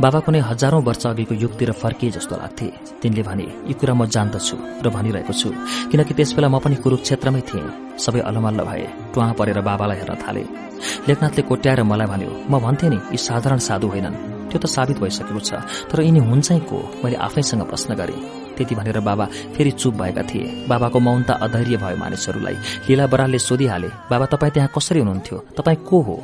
बाबा 0.00 0.18
कुनै 0.24 0.40
हजारौं 0.40 0.82
वर्ष 0.82 1.06
अघिको 1.06 1.34
युगतिर 1.34 1.72
फर्किए 1.72 2.10
जस्तो 2.10 2.36
लाग्थे। 2.36 2.68
तिनले 3.02 3.22
भने 3.22 3.46
यी 3.68 3.74
कुरा 3.76 3.94
म 3.94 4.06
जान्दछु 4.06 4.56
र 4.84 4.86
भनिरहेको 4.88 5.32
छु। 5.32 5.48
किनकि 5.92 6.14
त्यसबेला 6.14 6.48
म 6.48 6.58
पनि 6.58 6.76
कुरुक्षेत्रमै 6.80 7.42
थिएँ। 7.48 7.98
सबै 7.98 8.20
अलमल्ल 8.20 8.60
भए। 8.64 8.86
टुवा 9.12 9.26
परेर 9.38 9.60
बाबालाई 9.60 9.96
हेर्न 9.98 10.14
थाले। 10.22 10.44
लेखनाथले 11.08 11.42
कोट्याएर 11.42 11.82
मलाई 11.82 12.06
भन्यो 12.06 12.32
म 12.50 12.58
भन्थे 12.64 12.88
नि 12.88 12.98
यी 13.12 13.18
साधारण 13.18 13.58
साधु 13.58 13.88
होइनन्। 13.88 14.16
त्यो 14.48 14.58
त 14.58 14.66
साबित 14.66 14.98
भइसकेको 14.98 15.40
छ 15.40 15.60
तर 15.92 16.00
यिनी 16.00 16.20
हुन्छै 16.24 16.58
को? 16.68 16.78
मैले 17.04 17.16
आफैसँग 17.16 17.62
प्रश्न 17.68 17.94
गरे। 17.94 18.16
त्यति 18.56 18.74
भनेर 18.74 18.98
बाबा 19.00 19.24
फेरि 19.54 19.70
चुप 19.70 19.94
भएका 19.94 20.22
थिए। 20.22 20.66
बाबाको 20.68 20.98
मौनता 20.98 21.34
अधैर्य 21.44 21.76
भयो 21.76 21.96
मानिसहरूलाई। 21.96 22.56
लीला 22.88 23.06
बरालले 23.06 23.38
सोधिहाले 23.38 23.88
बाबा 24.10 24.26
तपाईँ 24.32 24.52
त्यहाँ 24.52 24.70
कसरी 24.74 24.98
हुनुहुन्थ्यो? 24.98 25.38
तपाईँ 25.56 25.78
को 25.88 26.00
हो? 26.00 26.16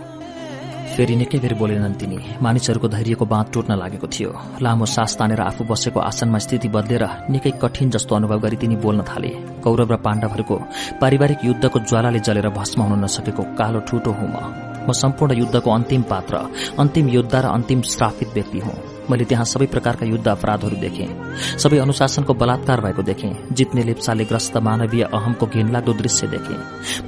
फेरि 0.95 1.15
निकै 1.17 1.39
बेर 1.43 1.55
बोलेनन् 1.55 1.99
तिनी। 2.01 2.19
मानिसहरूको 2.43 2.89
धैर्यको 2.89 3.25
बाँध 3.27 3.47
टुट्न 3.53 3.73
लागेको 3.77 4.07
थियो। 4.07 4.31
लामो 4.63 4.87
सास 4.87 5.17
तानेर 5.19 5.41
आफू 5.43 5.65
बसेको 5.67 6.01
आसनमा 6.01 6.39
स्थिति 6.39 6.69
बदलेर 6.71 7.05
निकै 7.31 7.51
कठिन 7.63 7.91
जस्तो 7.91 8.15
अनुभव 8.15 8.39
गरी 8.41 8.57
तिनी 8.57 8.77
बोल्न 8.79 9.03
थाले। 9.03 9.31
कौरव 9.65 9.93
र 9.93 9.97
पाण्डवहरूको 9.99 10.57
पारिवारिक 11.01 11.45
युद्धको 11.45 11.79
ज्वालाले 11.91 12.21
जलेर 12.21 12.49
भस्म 12.55 12.83
हुन 12.83 13.05
नसकेको 13.05 13.43
कालो 13.59 13.81
ठुटो 13.89 14.13
हुँ 14.13 14.31
म 14.31 14.39
म 14.85 14.93
सम्पूर्ण 14.93 15.35
युद्धको 15.35 15.71
अन्तिम 15.71 16.03
पात्र 16.05 16.35
अन्तिम 16.79 17.09
योद्धा 17.09 17.41
र 17.41 17.47
अन्तिम 17.49 17.81
श्रापित 17.83 18.29
व्यक्ति 18.35 18.59
हुँ। 18.59 18.75
मैले 19.11 19.25
त्यहाँ 19.25 19.45
सबै 19.45 19.67
प्रकारका 19.67 20.07
युद्ध 20.07 20.29
अपराधहरू 20.29 20.77
देखेँ। 20.77 21.09
सबै 21.59 21.79
अनुशासनको 21.79 22.35
बलात्कार 22.35 22.81
भएको 22.81 23.03
देखेँ। 23.03 23.33
जित्ने 23.53 23.83
लेप्साले 23.85 24.25
ग्रस्त 24.25 24.57
मानवीय 24.59 25.03
अहमको 25.05 25.47
घिनलाग्दो 25.47 25.93
दृश्य 25.93 26.27
देखेँ। 26.27 26.59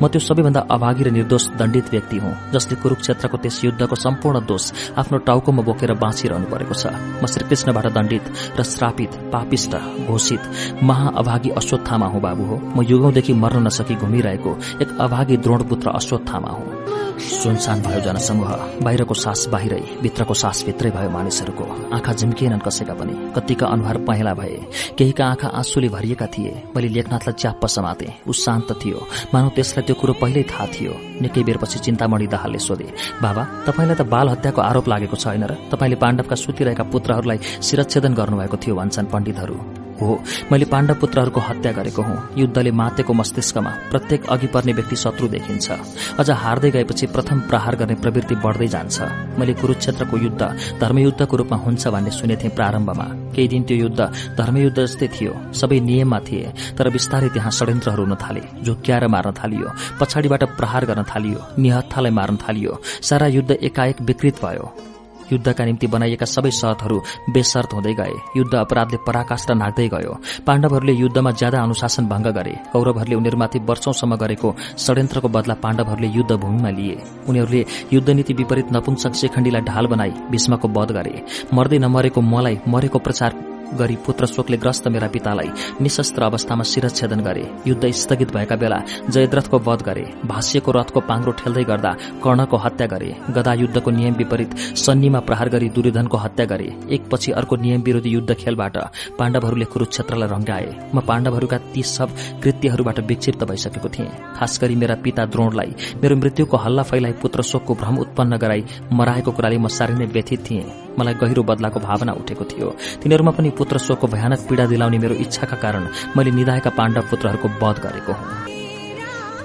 म 0.02 0.08
त्यो 0.08 0.20
सबैभन्दा 0.20 0.60
अभागी 0.70 1.02
र 1.04 1.10
निर्दोष 1.10 1.48
दण्डित 1.56 1.86
व्यक्ति 1.90 2.16
हुँ 2.18 2.34
जसले 2.52 2.76
कुरूक्षेत्रको 2.82 3.36
त्यस 3.36 3.64
युद्धको 3.64 3.96
सम्पूर्ण 3.96 4.40
दोष 4.46 4.64
आफ्नो 4.98 5.18
टाउकोमा 5.24 5.62
बोकेर 5.62 5.92
बाँचिरहनु 5.96 6.46
परेको 6.52 6.74
छ। 6.74 6.86
म 7.22 7.26
श्रीकृष्णबाट 7.26 7.86
दण्डित 7.92 8.24
र 8.58 8.62
श्रापित 8.62 9.10
पापिष्ट 9.32 9.72
घोषित 10.06 10.42
महाअभागी 10.82 11.50
अश्वत्थामा 11.56 12.06
हुँ 12.06 12.20
बाबु 12.20 12.44
हो। 12.44 12.56
म 12.76 12.82
युगौंदेखि 12.84 13.32
मर्न 13.32 13.66
नसकी 13.66 13.94
घुमिरहेको 13.96 14.50
एक 14.82 14.88
अभागी 15.00 15.36
द्रोणपुत्र 15.36 15.90
अश्वत्थामा 15.90 16.50
हुँ। 16.50 16.74
सुनसान 17.16 17.80
भयो 17.82 18.00
जनसमूह 18.04 18.50
बाहिरको 18.84 19.14
सास 19.14 19.46
बाहिरै 19.48 19.80
भित्रको 20.02 20.34
सास 20.34 20.64
भित्रै 20.66 20.90
भयो 20.90 21.10
मानिसहरूको। 21.10 21.64
आँखा 21.92 22.12
झिम्किएनन् 22.12 22.60
कसैका 22.60 22.94
पनि। 22.94 23.14
कतिका 23.36 23.66
अनुहार 23.66 23.98
पहेँला 23.98 24.34
भए। 24.34 24.58
केहीका 24.98 25.26
आँखा 25.26 25.48
आँसुले 25.48 25.88
भरिएका 25.88 26.26
थिए। 26.26 26.62
मैले 26.76 26.88
लेखनाथलाई 26.88 27.34
च्याप्प 27.38 27.66
समाते 27.66 28.12
ऊ 28.28 28.32
शान्त 28.32 28.72
थियो। 28.84 29.06
मानव 29.34 29.48
त्यसलाई 29.48 29.86
त्यो 29.86 29.94
कुरो 29.94 30.12
पहिल्यै 30.12 30.44
थाहा 30.50 30.66
थियो। 30.66 30.92
निकै 31.22 31.42
बेरपछि 31.42 31.78
चिन्तामणि 31.78 32.26
दाहालले 32.26 32.58
सोधे 32.58 32.88
बाबा 33.22 33.42
तपाईँलाई 33.66 33.96
त 33.96 34.02
बाल 34.02 34.28
हत्याको 34.28 34.60
आरोप 34.60 34.88
लागेको 34.88 35.16
छैन 35.16 35.44
र? 35.44 35.52
तपाईँले 35.70 35.96
पाण्डवका 35.96 36.36
सुतिरहेका 36.36 36.84
पुत्रहरूलाई 36.92 37.38
शिरच्छेदन 37.62 38.14
गर्नुभएको 38.14 38.56
थियो 38.56 38.74
भन्छन् 38.74 39.06
पण्डितहरू। 39.06 39.85
हो। 40.00 40.18
मैले 40.52 40.64
पाण्डव 40.64 40.94
पुत्रहरूको 40.94 41.40
हत्या 41.40 41.72
गरेको 41.72 42.02
हुँ। 42.02 42.18
युद्धले 42.38 42.70
मातेको 42.70 43.12
मस्तिष्कमा 43.12 43.70
प्रत्येक 43.90 44.26
अघि 44.26 44.46
पर्ने 44.46 44.72
व्यक्ति 44.72 44.96
शत्रु 44.96 45.28
देखिन्छ। 45.28 45.70
अझ 46.18 46.30
हार्दै 46.32 46.70
गएपछि 46.70 47.06
प्रथम 47.06 47.40
प्रहार 47.48 47.76
गर्ने 47.76 47.94
प्रवृत्ति 47.94 48.34
बढ्दै 48.34 48.68
जान्छ। 48.68 48.96
मैले 49.38 49.54
कुरूक्षेत्रको 49.54 50.16
युद्ध 50.16 50.42
धर्मयुद्धको 50.80 51.36
रूपमा 51.36 51.56
हुन्छ 51.56 51.88
भन्ने 51.88 52.10
सुनेथे 52.10 52.48
प्रारम्भमा। 52.48 53.06
केही 53.34 53.48
दिन 53.48 53.62
त्यो 53.62 53.76
युद्ध 53.76 54.00
धर्मयुद्ध 54.38 54.78
जस्तै 54.78 55.08
थियो। 55.08 55.32
सबै 55.52 55.80
नियममा 55.80 56.18
थिए 56.20 56.52
तर 56.78 56.90
बिस्तारै 56.90 57.28
त्यहाँ 57.28 57.50
षड्यन्त्रहरू 57.50 58.04
हुन 58.04 58.14
थाले। 58.16 58.42
झुक्क्याएर 58.64 59.06
मार्न 59.06 59.32
थालियो 59.32 59.68
पछाडिबाट 60.00 60.44
प्रहार 60.56 60.84
गर्न 60.86 61.02
थालियो 61.04 61.40
निहत्थालाई 61.58 62.12
मार्न 62.12 62.36
थालियो। 62.38 62.80
सारा 63.02 63.26
युद्ध 63.26 63.50
एकाएक 63.50 64.00
विकृत 64.02 64.44
भयो। 64.44 64.95
युद्धका 65.32 65.64
निम्ति 65.64 65.86
बनाइएका 65.86 66.26
सबै 66.26 66.50
शर्तहरू 66.50 66.96
बेसर्त 67.30 67.72
हुँदै 67.74 67.94
गए। 67.94 68.14
युद्ध 68.36 68.54
अपराधले 68.54 68.98
पराकाष्ठ 69.06 69.50
नाग्दै 69.52 69.88
गयो। 69.88 70.12
पाण्डवहरूले 70.46 70.92
युद्धमा 70.92 71.30
ज्यादा 71.30 71.62
अनुशासन 71.62 72.06
भंग 72.06 72.26
गरे। 72.36 72.54
कौरवहरूले 72.72 73.16
उनीहरूमाथि 73.16 73.58
वर्षौंसम्म 73.58 74.16
गरेको 74.16 74.54
षड्यन्त्रको 74.78 75.28
बदला 75.28 75.54
पाण्डवहरूले 75.54 76.08
युद्ध 76.08 76.32
भूमिमा 76.32 76.70
लिए। 76.70 76.96
उनीहरूले 77.28 77.64
युद्धनीति 77.92 78.32
विपरीत 78.34 78.72
नपुंसक 78.72 79.12
शेखण्डीलाई 79.14 79.62
ढाल 79.62 79.86
बनाई 79.86 80.12
भीष्मको 80.30 80.68
वध 80.68 80.90
गरे। 80.92 81.22
मर्दै 81.54 81.78
नमरेको 81.78 82.20
मलाई 82.20 82.58
मरेको 82.68 82.98
प्रचार 82.98 83.55
गरी 83.74 83.96
पुत्र 84.06 84.26
शोकले 84.26 84.56
ग्रस्त 84.56 84.88
मेरा 84.88 85.08
पितालाई 85.08 85.50
निशस्त्र 85.80 86.22
अवस्थामा 86.22 86.64
शिरच्छेदन 86.72 87.20
गरे 87.20 87.44
युद्ध 87.66 87.90
स्थगित 88.00 88.32
भएका 88.34 88.56
बेला 88.56 88.78
जयद्रथको 89.10 89.58
वध 89.66 89.82
गरे 89.88 90.04
भाष्यको 90.26 90.72
रथको 90.72 91.00
पाङ्रो 91.08 91.32
ठेल्दै 91.40 91.64
गर्दा 91.70 91.92
कर्णको 92.24 92.56
हत्या 92.64 92.86
गरे 92.86 93.10
गदा 93.36 93.52
युद्धको 93.62 93.90
नियम 93.90 94.14
विपरीत 94.14 94.56
सन्नीमा 94.84 95.20
प्रहार 95.28 95.48
गरी 95.48 95.68
दुर्योधनको 95.76 96.16
हत्या 96.24 96.46
गरे 96.52 96.68
एकपछि 96.96 97.32
अर्को 97.40 97.56
नियम 97.64 97.82
विरोधी 97.88 98.10
युद्ध 98.10 98.34
खेलबाट 98.34 98.76
पाण्डवहरूले 99.18 99.70
कुरूक्षेत्रलाई 99.74 100.28
रंगाए 100.28 100.70
म 100.94 101.00
पाण्डवहरूका 101.08 101.58
ती 101.74 101.82
सब 101.96 102.16
कृत्यहरूबाट 102.42 103.00
विक्षिप्त 103.08 103.44
भइसकेको 103.44 103.88
थिएँ। 103.88 104.10
खास 104.36 104.58
मेरा 104.62 104.94
पिता 105.04 105.24
द्रोणलाई 105.34 105.74
मेरो 106.02 106.16
मृत्युको 106.16 106.56
हल्ला 106.56 106.82
फैलाई 106.90 107.12
पुत्र 107.22 107.42
शोकको 107.50 107.74
भ्रम 107.74 107.98
उत्पन्न 107.98 108.36
गराई 108.38 108.64
मराएको 108.92 109.30
कुराले 109.32 109.58
म 109.58 109.68
साह्रै 109.68 109.98
नै 109.98 110.06
व्यथित 110.14 110.50
थिएँ। 110.50 110.85
मलाई 110.98 111.14
गहिरो 111.14 111.42
बदलाको 111.42 111.80
भावना 111.80 112.12
उठेको 112.12 112.44
थियो। 112.44 112.68
तिनीहरूमा 113.02 113.30
पनि 113.30 113.50
पुत्र 113.50 113.78
शोकको 113.78 114.06
भयानक 114.06 114.40
पीड़ा 114.48 114.66
दिलाउने 114.66 114.98
मेरो 114.98 115.14
इच्छाका 115.14 115.56
कारण 115.56 115.88
मैले 116.16 116.30
निधाएका 116.30 116.70
पाण्डव 116.70 117.02
पुत्रहरूको 117.10 117.48
वध 117.62 117.78
गरेको 117.78 118.12
हुँ। 118.12 118.55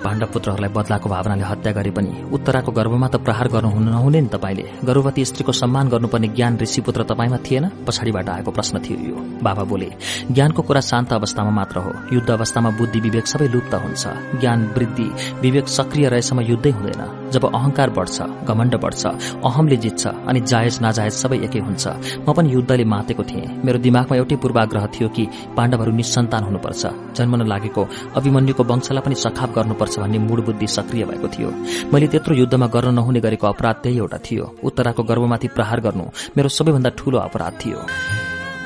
पाण्डव 0.03 0.28
पुत्रहरूलाई 0.34 0.72
बदलाको 0.74 1.08
भावनाले 1.10 1.44
हत्या 1.46 1.72
गरे 1.78 1.92
पनि 1.98 2.12
उत्तराको 2.34 2.72
गर्भमा 2.72 3.08
त 3.08 3.16
प्रहार 3.26 3.48
गर्नु 3.53 3.80
नहुने 3.85 4.22
नि 4.22 4.30
तपाईँले। 4.34 4.66
गर्भवती 4.90 5.26
स्त्रीको 5.26 5.51
सम्मान 5.51 5.90
गर्नुपर्ने 5.94 6.28
ज्ञान 6.38 6.58
ऋषिपुत्र 6.62 7.03
तपाईँमा 7.12 7.38
थिएन? 7.46 7.66
पछाडिबाट 7.85 8.30
आएको 8.30 8.51
प्रश्न 8.51 8.80
थियो 8.82 8.98
यो। 9.10 9.17
बाबा 9.46 9.64
बोले 9.72 9.90
ज्ञानको 10.32 10.62
कुरा 10.62 10.82
शान्त 10.82 11.14
अवस्थामा 11.14 11.51
मात्र 11.51 11.78
हो। 11.85 11.92
युद्ध 12.16 12.30
अवस्थामा 12.30 12.69
बुद्धि 12.80 13.00
विवेक 13.00 13.26
सबै 13.28 13.48
लुप्त 13.53 13.74
हुन्छ। 13.76 14.03
ज्ञान 14.42 14.60
वृद्धि 14.76 15.08
विवेक 15.42 15.67
सक्रिय 15.67 16.10
रहेसम्म 16.10 16.42
युद्धै 16.51 16.72
हुँदैन। 16.72 17.01
जब 17.32 17.44
अहंकार 17.48 17.90
बढ्छ 17.98 18.17
घमण्ड 18.50 18.76
बढ्छ 18.84 19.03
अहमले 19.46 19.78
जित्छ 19.78 20.03
अनि 20.08 20.40
जायज 20.51 20.80
नाजायज 20.82 21.14
सबै 21.14 21.38
एकै 21.46 21.60
हुन्छ 21.60 21.84
म 22.26 22.34
पनि 22.34 22.53
युद्धले 22.53 22.85
मातेको 22.85 23.24
थिएँ। 23.24 23.48
मेरो 23.66 23.80
दिमागमा 23.85 24.16
एउटै 24.17 24.35
पूर्वाग्रह 24.42 24.85
थियो 24.94 25.10
कि 25.16 25.24
पाण्डवहरू 25.58 25.92
निसन्तान 25.92 26.44
हुनुपर्छ। 26.44 26.84
जन्मन 27.17 27.42
लागेको 27.48 27.82
अभिमन्युको 28.17 28.64
वंशलाई 28.64 29.03
पनि 29.06 29.16
सखाप 29.16 29.50
गर्नुपर्छ। 29.56 29.91
पर्छ 29.92 30.00
भन्ने 30.00 30.20
मूड 30.20 30.40
बुद्धि 30.46 30.68
सक्रिय 30.68 31.06
भएको 31.06 31.28
थियो। 31.28 31.50
मैले 31.92 32.08
त्यत्रो 32.08 32.36
युद्धमा 32.36 32.68
गर्न 32.68 32.96
नहुने 32.96 33.20
गरेको 33.20 33.48
अपराध 33.48 33.76
त्यही 33.84 33.98
एउटा 33.98 34.18
थियो। 34.24 34.46
उत्तराको 34.64 35.04
गर्भमाथि 35.04 35.48
प्रहार 35.48 35.80
गर्नु 35.82 36.06
मेरो 36.38 36.50
सबैभन्दा 36.50 36.90
ठूलो 36.96 37.18
अपराध 37.20 37.54
थियो। 37.60 37.80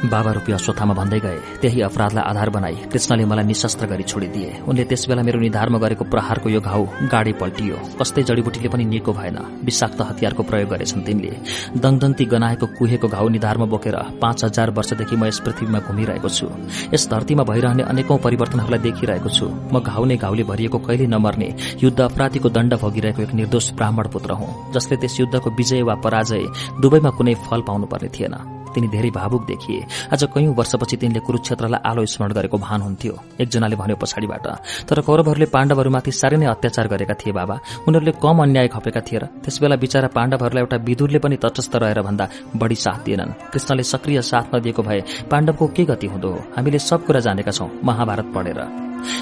बाबा 0.09 0.31
रूपी 0.31 0.51
अश्वत्थामा 0.53 0.93
भन्दै 0.93 1.19
गए 1.19 1.37
त्यही 1.61 1.81
अपराधलाई 1.81 2.23
आधार 2.31 2.49
बनाई 2.49 2.75
कृष्णले 2.91 3.25
मलाई 3.25 3.45
निशस्त्र 3.45 3.85
गरी 3.87 4.03
छोडिदिए। 4.03 4.49
उनले 4.67 4.83
त्यसबेला 4.89 5.21
मेरो 5.21 5.39
निधारमा 5.39 5.77
गरेको 5.79 6.03
प्रहारको 6.11 6.49
यो 6.49 6.61
घाउ 6.61 6.83
गाडी 7.11 7.33
पल्टियो। 7.41 7.77
कस्तै 7.99 8.23
जडीबुटीले 8.23 8.69
पनि 8.69 8.85
निको 8.85 9.11
भएन। 9.13 9.37
विषाक्त 9.65 10.01
हतियारको 10.01 10.43
प्रयोग 10.43 10.69
गरेछन् 10.69 11.05
तिनले। 11.05 11.31
दङदन्ती 11.77 12.25
गनाएको 12.25 12.65
कुहेको 12.77 13.07
घाउ 13.07 13.27
निधारमा 13.35 13.65
बोकेर 13.65 13.97
पाँच 14.21 14.43
हजार 14.45 14.69
वर्षदेखि 14.77 15.15
म 15.15 15.25
यस 15.25 15.39
पृथ्वीमा 15.45 15.79
घुमिरहेको 15.85 16.29
छु। 16.29 16.47
यस 16.93 17.07
धरतीमा 17.11 17.43
भइरहने 17.43 17.83
अनेकौं 17.85 18.17
परिवर्तनहरूलाई 18.25 18.81
देखिरहेको 18.81 19.29
छु। 19.29 19.47
म 19.73 19.79
घाउने 19.79 20.15
घाउले 20.17 20.43
भरिएको 20.43 20.77
कहिले 20.79 21.07
नमर्ने 21.07 21.49
युद्ध 21.83 21.99
अपराधीको 22.01 22.49
दण्ड 22.49 22.73
भोगिरहेको 22.81 23.21
एक 23.21 23.33
निर्दोष 23.33 23.71
ब्राह्मण 23.73 24.07
पुत्र 24.13 24.31
हुँ 24.33 24.71
जसले 24.73 24.95
त्यस 24.97 25.19
युद्धको 25.19 25.49
विजय 25.51 25.81
वा 25.81 25.95
पराजय 26.03 26.43
दुवैमा 26.81 27.09
कुनै 27.17 27.33
फल 27.45 27.61
पाउनुपर्ने 27.67 28.09
थिएन। 28.09 28.64
तिनी 28.75 28.87
धेरै 28.91 29.09
भावुक 29.09 29.43
देखिए। 29.47 29.79
आज 30.13 30.23
कैयौं 30.27 30.53
वर्षपछि 30.53 30.95
तिनले 30.97 31.19
कुरूक्षेत्रलाई 31.23 31.81
आलो 31.81 32.05
स्मरण 32.05 32.31
गरेको 32.35 32.57
भान 32.59 32.81
हुन्थ्यो। 32.81 33.13
एकजनाले 33.39 33.75
भन्यो 33.75 33.95
पछाडिबाट 33.95 34.45
तर 34.85 34.99
कौरवहरूले 35.01 35.47
पाण्डवहरूमाथि 35.55 36.11
साह्रै 36.11 36.37
नै 36.37 36.45
अत्याचार 36.51 36.87
गरेका 36.91 37.15
थिए 37.15 37.33
बाबा। 37.33 37.55
उनीहरूले 37.87 38.13
कम 38.19 38.37
अन्याय 38.43 38.67
खपेका 38.67 39.01
थिए 39.01 39.19
र 39.19 39.25
त्यसबेला 39.41 39.75
बिचरा 39.79 40.07
पाण्डवहरूलाई 40.11 40.61
एउटा 40.61 40.77
विदुरले 40.83 41.19
पनि 41.23 41.35
तटस्थ 41.39 41.75
रहेर 41.75 42.01
भन्दा 42.03 42.25
बढ़ी 42.55 42.75
साथ 42.75 42.99
दिएनन्। 43.05 43.31
कृष्णले 43.53 43.83
सक्रिय 43.85 44.21
साथ 44.21 44.55
नदिएको 44.55 44.81
भए 44.83 44.99
पाण्डवको 45.31 45.65
के 45.75 45.83
गति 45.85 46.07
हुँदो? 46.07 46.23
हो 46.25 46.39
हामीले 46.55 46.79
सब 46.79 47.05
कुरा 47.05 47.19
जानेका 47.19 47.51
छौं। 47.51 47.69
महाभारत 47.83 48.27
पढेर। 48.35 48.59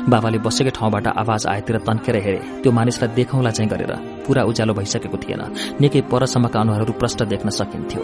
बाबाले 0.10 0.38
बसेकै 0.40 0.72
ठाउँबाट 0.72 1.08
आवाज 1.14 1.46
आएतिर 1.48 1.78
तन्केर 1.84 2.16
हेरे। 2.16 2.40
त्यो 2.64 2.72
मानिसलाई 2.72 3.10
देखौंला 3.14 3.52
चाहिँ 3.52 3.70
गरेर 3.70 3.94
पूरा 4.26 4.42
उज्यालो 4.44 4.74
भइसकेको 4.74 5.18
थिएन। 5.20 5.42
निकै 5.82 6.02
परसम्मका 6.08 6.60
अनुहारहरू 6.60 6.94
प्रष्ट 6.96 7.24
देख्न 7.24 7.50
सकिन्थ्यो। 7.52 8.02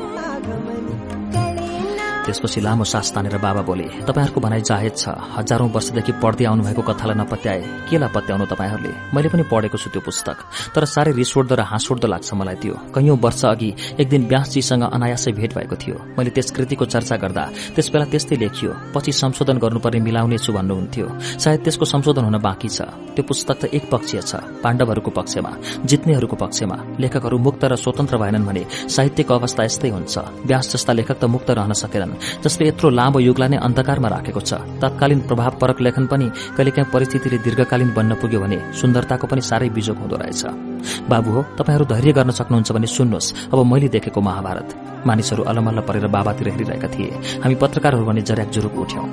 त्यसपछि 2.30 2.62
लामो 2.62 2.86
सास 2.86 3.10
तानेर 3.10 3.42
बाबा 3.42 3.62
बोले 3.66 4.06
तपाईँहरूको 4.06 4.40
भनाइ 4.40 4.62
जाहेज 4.62 4.94
छ। 5.02 5.18
हजारौं 5.34 5.70
वर्षदेखि 5.74 6.14
पढ्दै 6.22 6.46
आउनुभएको 6.46 6.82
कथालाई 6.86 7.18
नपत्याए। 7.18 7.62
केलाई 7.90 8.10
पत्याउनु 8.14 8.46
तपाईँहरूले? 8.46 8.92
मैले 9.10 9.30
पनि 9.34 9.44
पढेको 9.50 9.78
छु 9.82 9.90
त्यो 9.90 10.02
पुस्तक। 10.06 10.38
तर 10.78 10.86
साह्रै 10.86 11.18
रिसोड्दो 11.18 11.56
र 11.58 11.66
हाँसोड्दो 11.66 12.06
लाग्छ 12.06 12.30
मलाई 12.38 12.58
त्यो। 12.62 12.76
कैयौं 12.94 13.18
वर्ष 13.18 13.42
अघि 13.50 13.70
एक 13.98 14.08
दिन 14.10 14.22
व्यासजीसँग 14.30 14.84
अनायासै 14.94 15.32
भेट 15.34 15.52
भएको 15.58 15.76
थियो। 15.82 15.98
मैले 16.14 16.30
त्यस 16.30 16.54
कृतिको 16.54 16.86
चर्चा 16.86 17.16
गर्दा 17.18 17.44
त्यसबेला 17.74 18.06
त्यस्तै 18.14 18.38
लेखियो। 18.38 18.72
पछि 18.94 19.12
संशोधन 19.12 19.58
गर्नुपर्ने 19.58 20.00
मिलाउनेछु 20.06 20.52
भन्नुहुन्थ्यो। 20.54 21.08
सायद 21.42 21.60
त्यसको 21.66 21.86
संशोधन 21.90 22.24
हुन 22.30 22.38
बाँकी 22.38 22.70
छ। 22.70 22.80
त्यो 23.18 23.24
पुस्तक 23.26 23.58
त 23.58 23.64
एक 23.74 23.90
पक्षीय 23.90 24.22
छ। 24.22 24.32
पाण्डवहरूको 24.62 25.12
पक्षमा 25.18 25.52
जित्नेहरूको 25.90 26.36
पक्षमा। 26.38 26.78
लेखकहरू 27.02 27.38
मुक्त 27.42 27.64
र 27.66 27.74
स्वतन्त्र 27.76 28.16
भएनन् 28.22 28.46
भने 28.46 28.64
साहित्यको 28.86 29.34
अवस्था 29.34 29.62
यस्तै 29.66 29.90
हुन्छ। 29.90 30.16
व्यास 30.46 30.66
जस्ता 30.76 30.94
लेखक 30.94 31.18
त 31.18 31.26
मुक्त 31.26 31.50
रहन 31.56 31.74
सकेनन्। 31.74 32.19
जसले 32.44 32.68
यत्रो 32.68 32.90
लामो 32.90 33.20
युगलाई 33.20 33.50
नै 33.50 33.58
अन्धकारमा 33.58 34.08
राखेको 34.08 34.42
छ। 34.42 34.52
तत्कालीन 34.82 35.20
प्रभावपरक 35.28 35.78
लेखन 35.82 36.06
पनि 36.08 36.28
कहिलेकाहीँ 36.58 36.92
परिस्थितिले 36.94 37.38
दीर्घकालीन 37.46 37.90
बन्न 37.94 38.12
पुग्यो 38.22 38.40
भने 38.40 38.58
सुन्दरताको 38.74 39.26
पनि 39.28 39.42
साह्रै 39.42 39.70
बिजोग 39.70 39.98
हुँदो 39.98 40.16
रहेछ। 40.16 40.42
बाबु 41.10 41.30
हो 41.32 41.42
तपाईँहरू 41.58 41.86
धैर्य 41.86 42.12
गर्न 42.14 42.32
सक्नुहुन्छ 42.32 42.72
भने 42.72 42.88
सुन्नुहोस्। 42.88 43.54
अब 43.54 43.60
मैले 43.66 43.88
देखेको 43.88 44.20
महाभारत। 44.22 44.68
मानिसहरू 45.08 45.44
अलमल्ल 45.44 45.80
परेर 45.88 46.08
बाबातिर 46.08 46.48
हेरिरहेका 46.50 46.88
थिए। 46.88 47.10
हामी 47.44 47.56
पत्रकारहरू 47.56 48.06
भने 48.06 48.22
जर्याक 48.22 48.50
जुरुक 48.50 48.76
उठ्यौं। 48.76 49.08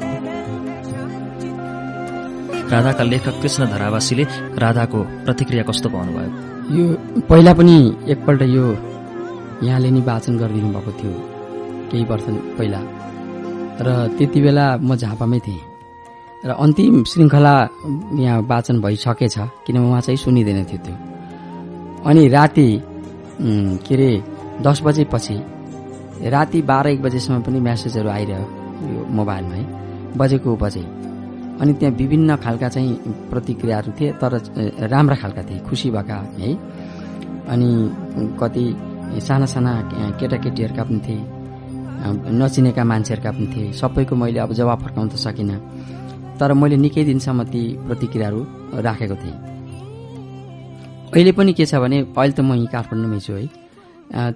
राधाका 2.66 3.04
लेखक 3.04 3.34
कृष्ण 3.42 3.66
धरावासीले 3.70 4.24
राधाको 4.58 4.98
प्रतिक्रिया 5.24 5.62
कस्तो 5.62 5.88
पाउनुभयो? 5.88 6.30
यो 6.74 6.84
पहिला 7.30 7.52
पनि 7.54 7.76
एकपल्ट 8.10 8.42
यो 8.42 8.66
यहाँले 9.62 9.90
नि 9.90 10.00
वाचन 10.02 10.34
गरिदिनु 10.36 10.68
भएको 10.74 10.92
थियो। 10.98 11.12
केही 11.90 12.04
वर्ष 12.04 12.26
पहिला। 12.58 12.80
र 13.80 14.16
त्यति 14.16 14.40
बेला 14.40 14.66
म 14.80 14.96
झापामै 14.96 15.38
थिएँ। 15.46 15.62
र 16.44 16.50
अन्तिम 16.64 17.04
श्रृङ्खला 17.10 17.54
यहाँ 18.20 18.40
वाचन 18.50 18.80
भइसकेछ 18.80 19.36
किनभने 19.66 19.88
उहाँ 19.88 20.00
चाहिँ 20.00 20.16
सुनिँदैन 20.16 20.64
थियो 20.64 20.80
त्यो। 20.84 20.94
अनि 22.08 22.28
राति 22.28 22.68
के 23.86 23.94
अरे 23.94 24.10
दस 24.62 24.80
बजेपछि 24.84 25.36
राति 26.32 26.62
बाह्र 26.62 26.86
एक 26.88 27.02
बजेसम्म 27.02 27.40
पनि 27.42 27.60
म्यासेजहरू 27.60 28.08
आइरह्यो 28.08 28.44
यो 28.88 29.00
मोबाइलमा 29.12 29.54
है 29.54 29.64
बजेको 30.16 30.56
बजे। 30.56 30.84
अनि 31.60 31.72
त्यहाँ 31.72 31.94
विभिन्न 31.96 32.36
खालका 32.36 32.68
चाहिँ 32.68 32.96
प्रतिक्रियाहरू 33.30 33.92
थिए 34.00 34.12
तर 34.20 34.32
राम्रा 34.92 35.16
खालका 35.16 35.42
थिए 35.48 35.58
खुसी 35.68 35.90
भएका 35.90 36.16
है। 36.38 36.52
अनि 37.52 37.70
कति 38.40 38.64
साना 39.26 39.46
साना 39.46 39.72
केटाकेटीहरूका 40.20 40.84
पनि 40.84 41.00
थिए। 41.06 41.35
नचिनेका 42.40 42.84
मान्छेहरूका 42.84 43.30
पनि 43.30 43.46
थिए। 43.52 43.72
सबैको 43.72 44.14
मैले 44.16 44.38
अब 44.40 44.52
जवाब 44.52 44.78
फर्काउन 44.82 45.08
त 45.08 45.16
सकिनँ। 45.16 45.58
तर 46.38 46.52
मैले 46.52 46.76
निकै 46.76 47.04
दिनसम्म 47.04 47.42
ती 47.52 47.62
प्रतिक्रियाहरू 47.86 48.40
राखेको 48.86 49.16
थिएँ। 49.16 49.36
अहिले 51.14 51.32
पनि 51.32 51.52
के 51.56 51.64
छ 51.66 51.74
भने 51.80 51.98
अहिले 52.12 52.34
त 52.36 52.40
म 52.40 52.52
यहीँ 52.54 52.68
काठमाडौँमै 52.68 53.20
छु 53.20 53.32
है। 53.32 53.48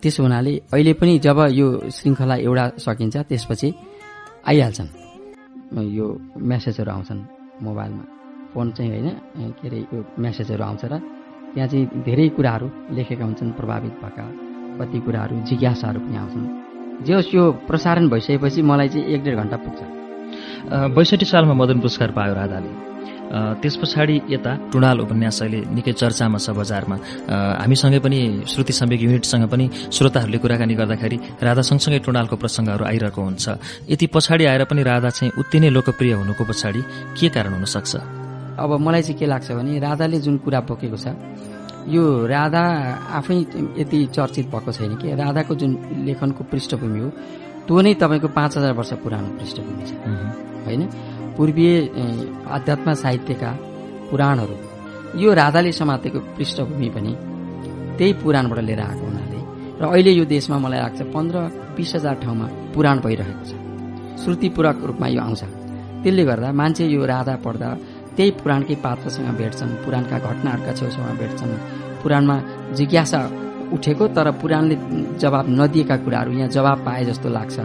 त्यसो 0.01 0.23
हुनाले 0.23 0.53
अहिले 0.73 0.93
पनि 0.97 1.19
जब 1.21 1.39
यो 1.53 1.67
श्रृङ्खला 1.93 2.37
एउटा 2.47 2.65
सकिन्छ 2.81 3.17
त्यसपछि 3.29 3.69
आइहाल्छन्। 4.49 4.89
यो 5.99 6.07
म्यासेजहरू 6.41 6.91
आउँछन् 6.91 7.21
मोबाइलमा। 7.63 8.05
फोन 8.55 8.67
चाहिँ 8.75 8.91
होइन 8.91 9.09
के 9.61 9.69
अरे 9.69 9.79
यो 9.93 9.99
म्यासेजहरू 10.19 10.63
आउँछ 10.65 10.85
र 10.91 10.95
त्यहाँ 11.55 11.69
चाहिँ 11.69 11.87
धेरै 12.07 12.29
कुराहरू 12.35 12.67
लेखेका 12.97 13.25
हुन्छन् 13.25 13.53
प्रभावित 13.59 13.95
भएका 14.03 14.25
कति 14.79 14.99
कुराहरू 15.07 15.35
जिज्ञासाहरू 15.49 16.01
पनि 16.01 16.17
आउँछन्। 16.17 16.60
जे 17.07 17.13
होस् 17.15 17.35
यो 17.35 17.43
प्रसारण 17.69 18.09
भइसकेपछि 18.09 18.61
मलाई 18.63 18.89
चाहिँ 18.89 19.07
एक 19.15 19.21
डेढ 19.25 19.37
घन्टा 19.43 19.57
पुग्छ। 19.65 19.81
बैसठी 20.97 21.27
सालमा 21.27 21.55
मदन 21.55 21.79
पुरस्कार 21.81 22.11
पायो 22.13 22.35
राधाले। 22.35 22.73
त्यस 23.63 23.77
पछाडि 23.79 24.17
यता 24.31 24.53
टुणाल 24.75 24.99
उपन्यास 25.01 25.39
अहिले 25.43 25.61
निकै 25.71 25.93
चर्चामा 25.95 26.39
छ 26.43 26.51
बजारमा 26.51 26.97
हामीसँगै 27.63 27.99
पनि 28.05 28.19
श्रुति 28.43 28.73
सम्वेक 28.75 29.01
युनिटसँग 29.03 29.45
पनि 29.47 29.67
श्रोताहरूले 29.95 30.39
कुराकानी 30.43 30.75
गर्दाखेरि 30.75 31.17
राधा 31.39 31.63
सँगसँगै 31.63 31.99
टुणालको 32.07 32.37
प्रसङ्गहरू 32.43 32.85
आइरहेको 32.91 33.21
हुन्छ। 33.23 33.47
यति 33.87 34.07
पछाडि 34.15 34.45
आएर 34.51 34.65
पनि 34.67 34.83
राधा 34.83 35.11
चाहिँ 35.15 35.33
उत्ति 35.39 35.59
नै 35.63 35.71
लोकप्रिय 35.71 36.13
हुनुको 36.21 36.45
पछाडि 36.51 36.81
के 37.17 37.29
कारण 37.31 37.53
हुन 37.55 37.65
सक्छ 37.71 37.93
अब 38.59 38.71
मलाई 38.83 39.03
चाहिँ 39.03 39.19
के 39.19 39.27
लाग्छ 39.31 39.49
भने 39.57 39.79
राधाले 39.79 40.19
जुन 40.21 40.37
कुरा 40.45 40.61
बोकेको 40.67 40.99
छ 40.99 41.15
यो 41.91 42.05
राधा 42.27 42.63
आफै 43.19 43.37
यति 43.79 43.99
चर्चित 44.15 44.47
भएको 44.55 44.73
छैन 44.73 44.95
कि? 44.97 45.07
राधाको 45.15 45.55
जुन 45.55 45.73
लेखनको 46.07 46.43
पृष्ठभूमि 46.51 47.01
हो 47.01 47.09
त्यो 47.67 47.81
नै 47.81 47.95
तपाईँको 48.03 48.29
पाँच 48.39 48.57
हजार 48.59 48.73
वर्ष 48.79 48.93
पुरानो 49.03 49.29
पृष्ठभूमि 49.39 49.85
छ। 49.87 49.93
होइन? 50.67 50.83
पूर्वीय 51.37 51.73
आध्यात्म 52.47 52.93
साहित्यका 53.03 53.51
पुराणहरू। 54.11 54.57
यो 55.19 55.29
राधाले 55.35 55.73
समातेको 55.73 56.19
पृष्ठभूमि 56.37 56.89
पनि 56.95 57.13
त्यही 57.99 58.13
पुराणबाट 58.23 58.59
लिएर 58.69 58.81
आएको 58.81 59.05
हुनाले। 59.07 59.39
र 59.81 59.83
अहिले 59.91 60.13
यो 60.13 60.25
देशमा 60.25 60.57
मलाई 60.59 60.81
लाग्छ 60.81 61.01
पन्ध्र 61.15 61.37
बिस 61.77 61.95
हजार 61.95 62.15
ठाउँमा 62.23 62.47
पुराण 62.75 62.97
भइरहेको 63.05 63.45
छ। 63.49 63.53
श्रुतिपूरक 64.23 64.77
रूपमा 64.89 65.07
यो 65.09 65.21
आउँछ। 65.21 65.43
त्यसले 66.03 66.25
गर्दा 66.25 66.49
मान्छे 66.53 66.85
यो 66.87 67.05
राधा 67.05 67.35
पढ्दा 67.45 67.69
त्यही 68.17 68.31
पुराणकै 68.43 68.75
पात्रसँग 68.85 69.29
भेट्छन् 69.41 69.73
पुराणका 69.85 70.17
घटनाहरूका 70.19 70.73
छेउछाउमा 70.79 71.13
भेट्छन् 71.21 71.53
पुराणमा 72.03 72.37
जिज्ञासा 72.79 73.21
उठेको 73.75 74.05
तर 74.17 74.27
पुराणले 74.43 74.77
जवाब 75.23 75.47
नदिएका 75.61 75.97
कुराहरू 76.05 76.31
यहाँ 76.33 76.49
जवाब 76.57 76.79
पाए 76.87 77.05
जस्तो 77.11 77.29
लाग्छ। 77.29 77.59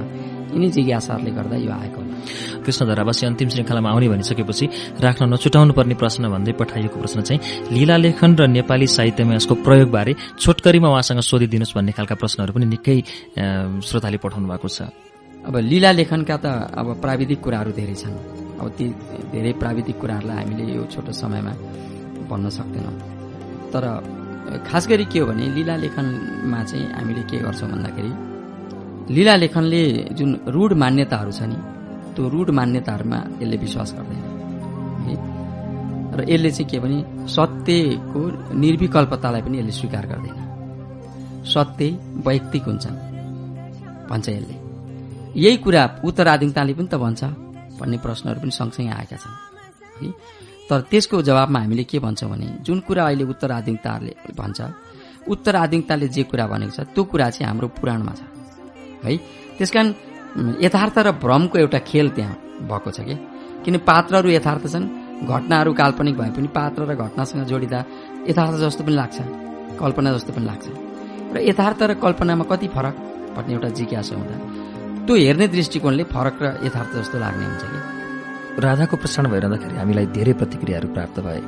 यिनै 0.56 0.70
जिज्ञासाहरूले 0.72 1.32
गर्दा 1.38 1.56
यो 1.66 1.72
आएको 1.72 2.00
होला। 2.00 2.14
कृष्ण 2.64 2.82
धरावासी 2.88 3.24
अन्तिम 3.26 3.50
श्रृङ्खलामा 3.54 3.90
आउने 3.92 4.08
भनिसकेपछि 4.14 4.66
राख्न 5.04 5.24
नछुटाउनु 5.34 5.74
पर्ने 5.76 5.96
प्रश्न 6.00 6.24
भन्दै 6.32 6.54
पठाइएको 6.62 6.98
प्रश्न 7.04 7.20
चाहिँ 7.28 7.40
लीला 7.76 7.98
लेखन 8.06 8.32
र 8.40 8.48
नेपाली 8.56 8.88
साहित्यमा 8.88 9.34
यसको 9.36 9.54
प्रयोगबारे 9.68 10.14
छोटकरीमा 10.40 10.88
उहाँसँग 10.94 11.20
सोधिदिनुहोस् 11.30 11.76
भन्ने 11.76 11.92
खालका 11.98 12.16
प्रश्नहरू 12.22 12.52
पनि 12.56 12.66
निकै 12.72 12.98
श्रोताले 13.84 14.18
पठाउनु 14.24 14.48
भएको 14.48 14.68
छ। 14.72 14.80
अब 15.44 15.56
लीला 15.72 15.92
लेखनका 16.00 16.36
त 16.40 16.46
अब 16.80 16.88
प्राविधिक 17.04 17.40
कुराहरू 17.44 17.72
धेरै 17.76 17.96
छन्। 18.02 18.16
अब 18.62 18.68
ती 18.78 18.86
धेरै 19.36 19.52
प्राविधिक 19.62 19.96
कुराहरूलाई 20.00 20.38
हामीले 20.40 20.64
यो 20.72 20.84
छोटो 20.88 21.12
समयमा 21.12 21.54
भन्न 22.32 22.46
सक्दैनौँ। 22.50 22.96
तर 23.74 23.84
खास 24.68 24.88
गरी 24.88 25.06
के 25.06 25.20
हो 25.20 25.26
भने 25.28 25.46
लीला 25.56 25.76
लेखनमा 25.76 26.64
चाहिँ 26.64 26.86
हामीले 26.94 27.24
के 27.30 27.38
गर्छौँ 27.38 27.70
भन्दाखेरि 27.72 28.12
लीला 29.16 29.36
लेखनले 29.36 29.82
जुन 30.18 30.30
रूढ 30.48 30.74
मान्यताहरू 30.74 31.32
छ 31.32 31.42
नि 31.52 31.58
त्यो 32.16 32.30
रूढ 32.30 32.50
मान्यताहरूमा 32.50 33.20
यसले 33.42 33.58
विश्वास 33.58 33.90
गर्दैन। 33.98 34.24
है? 35.06 35.16
र 36.18 36.20
यसले 36.30 36.52
चाहिँ 36.52 36.70
के 36.70 36.80
भने 36.80 36.98
सत्यको 37.28 38.22
निर्विकल्पतालाई 38.56 39.42
पनि 39.42 39.58
यसले 39.60 39.72
स्वीकार 39.72 40.06
गर्दैन। 40.08 40.38
सत्य 41.46 41.86
वैयक्तिक 42.26 42.64
हुन्छन् 42.64 42.98
भन्छ 44.10 44.30
यसले। 44.30 44.56
यही 45.42 45.58
कुरा 45.58 45.84
उत्तराधिकताले 46.06 46.74
पनि 46.74 46.88
त 46.88 46.96
भन्छ 46.96 47.24
भन्ने 47.80 47.98
प्रश्नहरू 47.98 48.40
पनि 48.42 48.52
सँगसँगै 48.52 48.94
आएका 49.00 49.18
छन्। 49.18 49.36
है? 50.02 50.10
तर 50.70 50.82
त्यसको 50.90 51.22
जवाबमा 51.22 51.60
हामीले 51.60 51.84
के 51.84 52.00
भन्छौँ 52.00 52.30
भने 52.32 52.48
जुन 52.66 52.80
कुरा 52.88 53.04
अहिले 53.06 53.24
उत्तराधिकताले 53.24 54.14
भन्छ 54.38 54.60
उत्तराधिकताले 55.30 56.08
जे 56.08 56.24
कुरा 56.30 56.46
भनेको 56.48 56.74
छ 56.76 56.80
त्यो 56.94 57.04
कुरा 57.04 57.30
चाहिँ 57.30 57.48
हाम्रो 57.48 57.68
पुराणमा 57.80 58.14
छ। 58.14 58.22
है? 59.06 59.18
त्यस 59.58 59.72
यथार्थ 60.66 60.98
र 61.00 61.12
भ्रमको 61.24 61.58
एउटा 61.58 61.80
खेल 61.90 62.10
त्यहाँ 62.18 62.36
भएको 62.70 62.92
छ 62.92 63.00
कि? 63.08 63.16
किन 63.64 63.78
पात्रहरू 63.90 64.30
यथार्थ 64.30 64.68
छन्? 64.74 64.86
घटनाहरू 65.26 65.72
काल्पनिक 65.74 66.16
भए 66.18 66.30
पनि 66.36 66.48
पात्र 66.58 66.82
र 66.90 66.96
घटनासँग 66.96 67.46
जोडिँदा 67.48 67.80
यथार्थ 68.30 68.56
जस्तो 68.60 68.84
पनि 68.84 68.96
लाग्छ 68.96 69.18
कल्पना 69.80 70.10
जस्तो 70.14 70.34
पनि 70.34 70.46
लाग्छ। 70.46 70.66
र 71.34 71.36
यथार्थ 71.50 71.82
र 71.90 71.94
कल्पनामा 72.04 72.46
कति 72.52 72.68
फरक 72.76 72.96
भन्ने 73.38 73.54
एउटा 73.54 73.70
जिज्ञासा 73.80 74.16
हुँदा 74.16 74.36
त्यो 75.06 75.16
हेर्ने 75.16 75.48
दृष्टिकोणले 75.56 76.04
फरक 76.14 76.38
र 76.42 76.46
यथार्थ 76.66 76.92
जस्तो 76.98 77.18
लाग्ने 77.20 77.46
हुन्छ 77.46 77.64
कि? 77.64 77.95
राधाको 78.56 78.96
प्रसारण 78.98 79.28
भइरहँदाखेरि 79.32 79.76
हामीलाई 79.76 80.06
धेरै 80.16 80.34
प्रतिक्रियाहरू 80.40 80.88
प्राप्त 80.96 81.20
भए। 81.20 81.42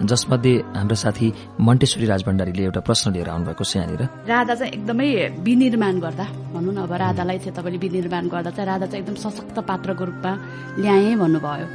जसमध्ये 0.00 0.52
हाम्रो 0.76 0.96
साथी 0.96 1.26
मन्टेश्वरी 1.60 2.06
राजभण्डारीले 2.06 2.62
एउटा 2.64 2.80
प्रश्न 2.88 3.12
लिएर 3.12 3.28
आउनुभएको 3.28 3.64
छ 3.64 3.76
यहाँनिर। 3.76 4.02
राधा 4.24 4.54
चाहिँ 4.54 4.72
एकदमै 4.72 5.08
विनिर्माण 5.44 6.00
गर्दा 6.00 6.24
भनौँ 6.54 6.72
न 6.72 6.78
अब 6.88 6.92
राधालाई 7.04 7.38
चाहिँ 7.44 7.56
तपाईँले 7.56 7.78
विनिर्माण 7.84 8.24
गर्दा 8.32 8.50
चाहिँ 8.56 8.68
राधा 8.72 8.86
चाहिँ 8.86 9.02
एकदम 9.04 9.16
सशक्त 9.20 9.58
पात्रको 9.60 10.04
रूपमा 10.08 10.32
ल्याएँ 10.80 11.16
भन्नुभयो। 11.20 11.66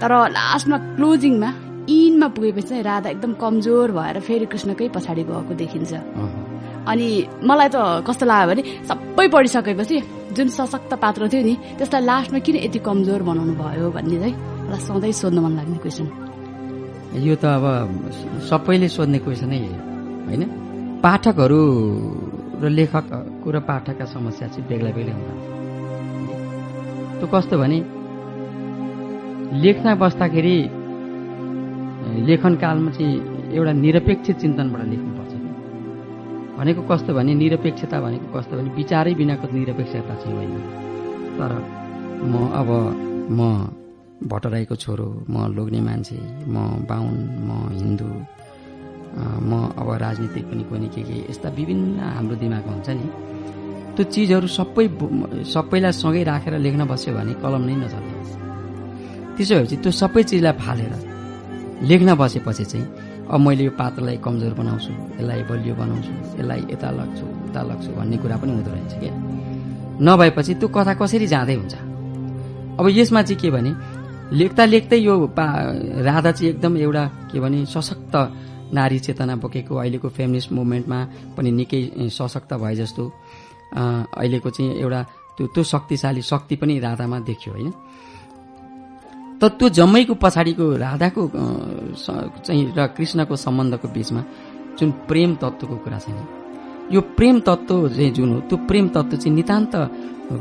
तर 0.00 0.12
लास्टमा 0.36 0.76
क्लोजिङमा 0.96 1.50
इनमा 1.88 2.28
पुगेपछि 2.36 2.68
चाहिँ 2.68 2.84
राधा 2.84 3.08
एकदम 3.10 3.32
कमजोर 3.40 3.90
भएर 3.96 4.20
फेरि 4.20 4.46
कृष्णकै 4.52 4.88
पछाडि 4.92 5.24
गएको 5.24 5.54
देखिन्छ। 5.56 5.92
अनि 6.84 7.08
मलाई 7.48 7.68
त 7.72 8.04
कस्तो 8.04 8.24
लाग्यो 8.28 8.48
भने 8.52 8.62
सबै 8.88 9.26
पढिसकेपछि 9.32 9.96
जुन 10.36 10.48
सशक्त 10.50 10.92
पात्र 10.94 11.28
थियो 11.28 11.42
नि 11.42 11.54
त्यसलाई 11.78 12.02
लास्टमा 12.02 12.38
किन 12.46 12.56
यति 12.58 12.78
कमजोर 12.80 13.22
बनाउनु 13.22 13.54
भयो 13.54 13.90
भन्ने 13.96 14.16
चाहिँ 14.18 14.34
मलाई 14.66 14.80
सधैँ 14.80 15.12
सोध्न 15.20 15.38
मन 15.38 15.52
लाग्ने 15.56 15.78
क्वेसन 15.78 16.06
यो 17.22 17.34
त 17.34 17.44
अब 17.46 17.64
सबैले 18.42 18.88
सोध्ने 18.88 19.18
क्वेसनै 19.18 19.60
होइन? 20.26 20.42
पाठकहरू 21.00 21.60
र 22.62 22.68
लेखकको 22.68 23.48
र 23.50 23.56
पाठकका 23.68 24.04
समस्या 24.04 24.48
चाहिँ 24.48 24.68
बेग्ला 24.68 24.90
बेग्लै 24.96 25.12
हुँदा 25.12 25.34
त्यो 27.18 27.26
कस्तो 27.30 27.54
भने 27.58 27.78
लेख्न 29.60 29.86
बस्दाखेरि 29.94 30.56
लेखनकालमा 32.26 32.90
चाहिँ 32.90 33.12
एउटा 33.54 33.72
निरपेक्ष 33.84 34.30
चिन्तनबाट 34.42 34.82
लेख्नुपर्छ 34.92 35.23
भनेको 36.58 36.82
कस्तो 36.90 37.10
भने 37.14 37.32
निरपेक्षता 37.34 37.96
भनेको 38.00 38.26
कस्तो 38.34 38.52
भने 38.56 38.70
विचारै 38.74 39.14
बिनाको 39.20 39.46
निरपेक्षता 39.52 40.14
चाहिँ 40.22 40.34
होइन। 40.36 40.54
तर 41.38 41.52
म 42.24 42.34
अब 42.60 42.70
म 43.30 43.40
भट्टराईको 44.22 44.74
छोरो 44.76 45.06
म 45.28 45.34
लोग्ने 45.56 45.80
मान्छे 45.80 46.18
म 46.46 46.56
बाहुन 46.88 47.16
म 47.46 47.50
हिन्दू 47.72 48.08
म 49.42 49.52
अब 49.78 49.88
राजनीतिक 50.04 50.44
पनि 50.50 50.64
कुनै 50.70 50.88
के 50.94 51.02
के 51.02 51.16
यस्ता 51.30 51.48
विभिन्न 51.58 51.98
हाम्रो 52.16 52.36
दिमागमा 52.42 52.72
हुन्छ 52.72 52.88
नि 52.90 53.06
त्यो 53.94 54.04
चिजहरू 54.14 54.46
सबै 54.58 54.86
सबैलाई 55.54 55.92
सँगै 55.94 56.22
राखेर 56.30 56.54
लेख्न 56.66 56.82
बस्यो 56.90 57.14
भने 57.14 57.32
कलम 57.42 57.62
नै 57.68 57.74
नचल्ने 57.82 58.12
त्यसो 59.36 59.54
भएपछि 59.54 59.76
त्यो 59.82 59.90
सबै 59.92 60.22
चिजलाई 60.30 60.54
फालेर 60.62 60.92
लेख्न 61.90 62.08
बसेपछि 62.14 62.64
चाहिँ 62.64 62.86
अब 63.24 63.40
मैले 63.40 63.64
यो 63.64 63.70
पात्रलाई 63.80 64.16
कमजोर 64.24 64.52
बनाउँछु 64.60 64.92
यसलाई 64.92 65.42
बलियो 65.50 65.74
बनाउँछु 65.74 66.12
यसलाई 66.38 66.60
यता 66.72 66.90
लग्छु 66.98 67.26
उता 67.48 67.60
लग्छु 67.70 67.90
भन्ने 67.98 68.16
कुरा 68.22 68.36
पनि 68.36 68.52
हुँदो 68.52 68.70
रहेछ 68.70 68.94
क्या। 69.00 69.14
नभएपछि 70.00 70.54
त्यो 70.60 70.68
कथा 70.68 70.94
कसरी 71.00 71.26
जाँदै 71.26 71.54
हुन्छ? 71.54 71.74
अब 72.78 72.86
यसमा 72.90 73.22
चाहिँ 73.22 73.40
के 73.40 73.50
भने 73.50 73.72
लेख्दा 74.34 74.64
लेख्दै 74.64 74.98
यो 74.98 75.14
पा 75.36 75.44
राधा 76.04 76.30
चाहिँ 76.32 76.50
एकदम 76.52 76.76
एउटा 76.76 77.04
के 77.32 77.40
भने 77.40 77.64
सशक्त 77.66 78.14
नारी 78.74 78.98
चेतना 78.98 79.34
बोकेको 79.38 79.74
अहिलेको 79.76 80.08
फेमिनिस्ट 80.08 80.52
मुभमेन्टमा 80.52 80.98
पनि 81.36 81.50
निकै 81.58 81.80
सशक्त 82.10 82.52
भए 82.60 82.74
जस्तो 82.74 83.04
अहिलेको 83.74 84.50
चाहिँ 84.50 84.70
एउटा 84.82 85.00
त्यो 85.36 85.46
त्यो 85.54 85.62
शक्तिशाली 85.64 86.22
शक्ति 86.22 86.56
पनि 86.56 86.78
राधामा 86.78 87.18
देखियो 87.28 87.52
होइन। 87.54 87.72
तर 89.40 89.48
त्यो 89.58 89.68
जम्मैको 89.78 90.14
पछाडिको 90.22 90.64
राधाको 90.84 91.22
चाहिँ 92.46 92.64
र 92.76 92.86
कृष्णको 92.96 93.34
सम्बन्धको 93.36 93.86
बिचमा 93.96 94.22
जुन 94.78 94.90
प्रेम 95.08 95.30
तत्त्वको 95.42 95.76
कुरा 95.84 95.98
छ 95.98 96.08
नि 96.10 96.24
यो 96.94 97.00
प्रेम 97.18 97.36
तत्त्व 97.46 97.88
चाहिँ 97.88 98.10
जुन 98.16 98.28
हो 98.32 98.38
त्यो 98.48 98.56
प्रेम 98.68 98.86
तत्त्व 98.94 99.16
चाहिँ 99.16 99.34
नितान्त 99.34 99.74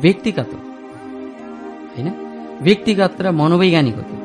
व्यक्तिगत 0.04 0.50
हो। 0.54 0.60
होइन? 1.94 2.08
व्यक्तिगत 2.62 3.22
र 3.22 3.32
मनोवैज्ञानिक 3.32 3.96
हो 3.96 4.04
त्यो। 4.10 4.18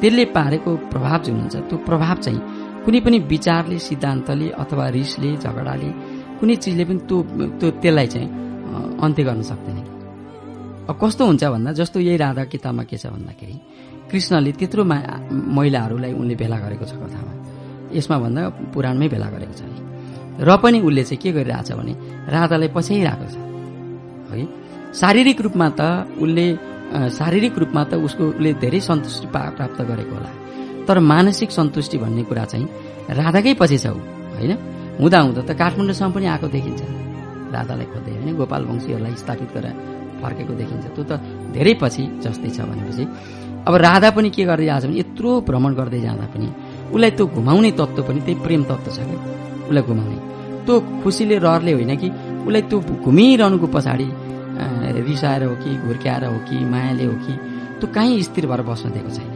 त्यसले 0.00 0.24
पारेको 0.36 0.70
प्रभाव 0.92 1.18
जुन 1.24 1.36
हुन्छ 1.40 1.56
त्यो 1.68 1.76
प्रभाव 1.88 2.16
चाहिँ 2.24 2.40
कुनै 2.84 3.00
पनि 3.04 3.18
विचारले 3.32 3.78
सिद्धान्तले 3.78 4.48
अथवा 4.62 4.86
रिसले 4.96 5.30
झगडाले 5.44 5.90
कुनै 6.40 6.54
चिजले 6.62 6.84
पनि 6.88 7.00
त्यो 7.08 7.18
त्यो 7.60 7.68
त्यसलाई 7.82 8.06
चाहिँ 8.12 8.28
अन्त्य 9.04 9.22
गर्न 9.28 9.42
सक्दैन। 9.50 9.78
अब 10.90 10.94
कस्तो 11.00 11.22
हुन्छ 11.26 11.44
भन्दा 11.54 11.70
जस्तो 11.78 11.98
यही 12.00 12.16
राधा 12.24 12.44
किताबमा 12.52 12.82
के 12.90 12.96
छ 12.98 13.06
भन्दाखेरि 13.14 13.56
कृष्णले 14.12 14.52
त्यत्रो 14.60 14.82
महिलाहरूलाई 14.84 16.12
उनले 16.12 16.34
भेला 16.36 16.56
गरेको 16.64 16.84
छ 16.84 16.94
कथामा। 17.00 17.32
यसमा 17.96 18.16
भन्दा 18.24 18.42
पुराणमै 18.72 19.08
भेला 19.08 19.28
गरेको 19.34 19.54
छ 19.58 19.62
र 20.40 20.50
पनि 20.62 20.78
उसले 20.80 21.02
चाहिँ 21.08 21.20
के 21.22 21.30
गरिरहेछ 21.32 21.70
भने 21.72 21.92
राधालाई 22.28 22.68
पछ्याइरहेको 22.76 23.26
छ। 23.32 23.36
है? 24.32 24.44
शारीरिक 25.00 25.38
रूपमा 25.44 25.68
त 25.78 25.80
उसले 26.20 26.46
शारीरिक 26.92 27.54
रूपमा 27.62 27.82
त 27.90 27.92
उसको 28.06 28.24
उसले 28.36 28.50
धेरै 28.62 28.80
सन्तुष्टि 28.80 29.26
प्राप्त 29.32 29.78
गरेको 29.90 30.14
होला। 30.16 30.30
तर 30.88 30.96
मानसिक 31.12 31.50
सन्तुष्टि 31.58 31.96
भन्ने 32.04 32.22
कुरा 32.28 32.44
चाहिँ 32.52 32.66
राधाकै 33.16 33.52
पछि 33.60 33.78
छ 33.84 33.86
ऊ 33.92 34.00
होइन? 34.36 34.52
हुँदा 35.00 35.18
हुँदा 35.24 35.42
त 35.48 35.50
काठमाडौँसम्म 35.52 36.12
पनि 36.16 36.26
आएको 36.32 36.46
देखिन्छ। 36.56 36.82
राधालाई 37.52 37.86
खोज्दै 37.92 38.12
होइन 38.12 38.30
गोपाल 38.40 38.62
वंशीहरूलाई 38.68 39.14
स्थापित 39.22 39.50
गरेर 39.56 39.74
फर्केको 40.20 40.52
देखिन्छ। 40.60 40.84
त्यो 40.96 41.04
त 41.04 41.12
धेरै 41.56 41.74
पछि 41.82 42.02
जस्तै 42.24 42.50
छ 42.56 42.58
भनेपछि 42.68 43.04
अब 43.66 43.74
राधा 43.74 44.10
पनि 44.10 44.30
के 44.30 44.44
गरिरहेछ 44.44 44.84
भने 44.84 44.98
यत्रो 44.98 45.30
भ्रमण 45.48 45.72
गर्दै 45.78 46.00
जाँदा 46.00 46.26
पनि 46.34 46.48
उसलाई 46.92 47.10
त्यो 47.16 47.26
घुमाउने 47.26 47.70
तत्त्व 47.78 48.02
पनि 48.08 48.20
त्यही 48.26 48.40
प्रेम 48.42 48.62
तत्त्व 48.70 48.90
छ 48.90 48.98
कि 49.08 49.16
उसलाई 49.68 49.82
घुमाउने। 49.82 50.18
त्यो 50.66 50.74
खुसीले 51.02 51.36
रहरले 51.38 51.72
होइन 51.72 51.92
कि 52.02 52.08
उसलाई 52.46 52.62
त्यो 52.70 52.78
घुमिरहनुको 53.06 53.66
पछाडि 53.74 54.08
रिसाएर 55.08 55.42
हो 55.44 55.54
कि 55.62 55.70
घुर्क्याएर 55.86 56.24
हो 56.24 56.38
कि 56.48 56.56
मायाले 56.72 57.04
हो 57.04 57.14
कि 57.24 57.32
त्यो 57.78 57.86
कहीँ 57.94 58.22
स्थिर 58.22 58.46
भएर 58.50 58.62
बस्न 58.70 58.90
दिएको 58.94 59.10
छैन। 59.16 59.30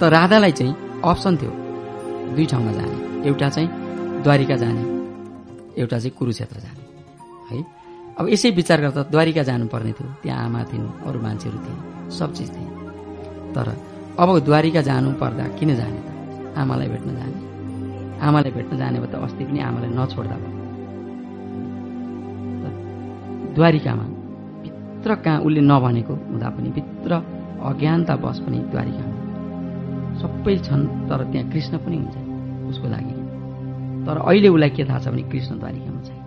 त 0.00 0.02
राधालाई 0.16 0.52
चाहिँ 0.58 0.74
अप्सन 1.04 1.36
थियो। 1.36 1.52
दुई 2.34 2.46
ठाउँमा 2.46 2.72
जाने। 2.72 2.96
एउटा 3.28 3.48
चाहिँ 3.48 3.68
द्वारिका 4.24 4.56
जाने। 4.62 4.82
एउटा 5.80 5.98
चाहिँ 5.98 6.14
कुरुक्षेत्र 6.18 6.56
जाने। 6.64 6.82
है? 7.50 7.58
अब 8.18 8.28
यसै 8.28 8.50
विचार 8.50 8.80
गर्दा 8.80 9.02
द्वारिका 9.14 9.42
जानुपर्ने 9.48 9.92
थियो। 9.92 10.08
त्यहाँ 10.22 10.44
आमा 10.44 10.62
थिइन् 10.72 10.88
अरू 11.06 11.18
मान्छेहरू 11.22 11.58
थिए 11.64 12.10
सब 12.18 12.32
चिज 12.34 12.50
थिए 12.56 12.77
तर 13.54 13.68
अब 14.18 14.28
द्वारिका 14.44 14.80
जानु 14.82 15.10
पर्दा 15.20 15.44
किन 15.58 15.70
जाने? 15.76 16.00
त 16.06 16.08
आमालाई 16.58 16.88
भेट्न 16.88 17.10
जाने। 17.18 17.38
आमालाई 18.18 18.52
भेट्न 18.52 18.72
जाने 18.78 18.98
भए 19.00 19.10
त 19.12 19.14
अस्ति 19.14 19.42
पनि 19.44 19.58
आमालाई 19.60 19.90
नछोड्दा 19.94 20.36
भयो। 20.36 20.56
द्वारिकामा 23.54 24.04
भित्र 24.62 25.14
कहाँ 25.24 25.38
उसले 25.46 25.60
नभनेको 25.60 26.14
हुँदा 26.30 26.48
पनि 26.50 26.68
भित्र 26.76 27.10
अज्ञानता 27.68 28.14
बस 28.22 28.38
पनि 28.46 28.58
द्वारिकामा। 28.72 29.14
सबै 30.20 30.54
छन् 30.66 30.84
तर 31.08 31.20
त्यहाँ 31.30 31.46
कृष्ण 31.52 31.78
पनि 31.78 31.96
हुन्छ 31.96 32.16
उसको 32.70 32.86
लागि। 32.88 33.14
तर 34.06 34.16
अहिले 34.18 34.48
उसलाई 34.48 34.70
के 34.70 34.82
थाहा 34.84 34.98
छ 34.98 35.06
भने 35.08 35.22
कृष्ण 35.32 35.58
द्वारिकामा 35.58 36.00
छैन 36.06 36.20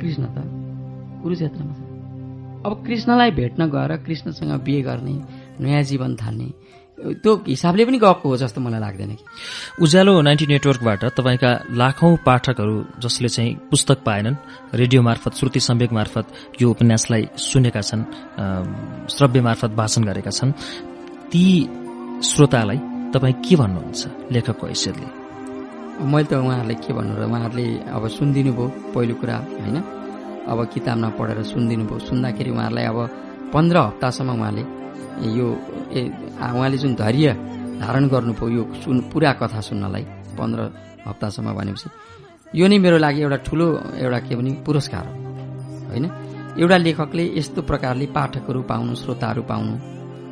कृष्ण 0.00 0.22
त 0.34 0.36
कुरुक्षेत्रमा 1.22 1.74
छ। 1.74 1.80
अब 2.66 2.72
कृष्णलाई 2.86 3.30
भेट्न 3.30 3.60
गएर 3.70 3.92
कृष्णसँग 4.06 4.52
बिहे 4.64 4.80
गर्ने 4.82 5.14
नयाँ 5.60 5.82
जीवन 5.82 6.16
थाल्ने। 6.16 6.48
त्यो 6.94 7.32
हिसाबले 7.48 7.84
पनि 7.84 7.98
गएको 7.98 8.28
हो 8.28 8.36
जस्तो 8.38 8.60
मलाई 8.60 8.80
लाग्दैन 8.80 9.10
कि। 9.18 9.24
उज्यालो 9.82 10.12
नाइन्टी 10.22 10.46
नेटवर्कबाट 10.46 11.04
तपाईँका 11.18 11.50
लाखौं 11.74 12.16
पाठकहरू 12.26 12.76
जसले 13.02 13.28
चाहिँ 13.28 13.54
पुस्तक 13.70 13.98
पाएनन् 14.06 14.36
रेडियो 14.74 15.02
मार्फत 15.02 15.34
श्रुति 15.34 15.60
सम्वेक 15.60 15.92
मार्फत 15.92 16.26
यो 16.62 16.70
उपन्यासलाई 16.70 17.22
सुनेका 17.34 17.80
छन् 17.80 18.02
श्रव्य 19.10 19.40
मार्फत 19.40 19.70
भाषण 19.74 20.02
गरेका 20.04 20.30
छन् 20.30 20.52
ती 21.32 21.44
श्रोतालाई 22.22 22.78
तपाईँ 23.14 23.34
के 23.42 23.56
भन्नुहुन्छ 23.56 24.32
लेखकको 24.32 24.66
हैसियतले? 24.66 25.06
मैले 25.98 26.26
त 26.30 26.32
उहाँहरूलाई 26.38 26.78
के 26.78 26.92
भन्नु 26.94 27.14
र 27.18 27.26
उहाँहरूले 27.26 27.66
अब 27.90 28.02
सुनिदिनु 28.08 28.52
भयो 28.54 28.66
पहिलो 28.94 29.14
कुरा 29.18 29.36
होइन? 29.58 29.76
अब 30.46 30.58
किताबमा 30.74 31.08
पढेर 31.18 31.42
सुनिदिनु 31.42 31.84
भयो। 31.90 31.98
सुन्दाखेरि 32.06 32.50
उहाँहरूलाई 32.50 32.86
अब 32.86 32.98
पन्ध्र 33.54 33.76
हप्तासम्म 33.78 34.30
उहाँले 34.38 34.83
यो 35.38 35.46
उहाँले 36.54 36.78
जुन 36.82 36.94
धैर्य 36.94 37.28
धारण 37.80 38.04
गर्नुभयो 38.08 38.48
यो 38.56 38.62
सुन 38.82 38.96
पुरा 39.12 39.32
कथा 39.40 39.60
सुन्नलाई 39.68 40.04
पन्ध्र 40.38 40.60
हप्तासम्म 41.06 41.48
भनेपछि 41.58 41.88
यो 42.58 42.66
नै 42.70 42.78
मेरो 42.78 42.98
लागि 42.98 43.20
एउटा 43.22 43.38
ठुलो 43.46 43.66
एउटा 44.04 44.18
के 44.26 44.34
भने 44.36 44.50
पुरस्कार 44.66 45.04
हो 45.06 45.14
होइन? 45.90 46.04
एउटा 46.62 46.76
लेखकले 46.86 47.24
यस्तो 47.38 47.60
प्रकारले 47.70 48.06
पाठकहरू 48.16 48.60
पाउनु 48.70 48.94
श्रोताहरू 48.94 49.42
पाउनु 49.50 49.74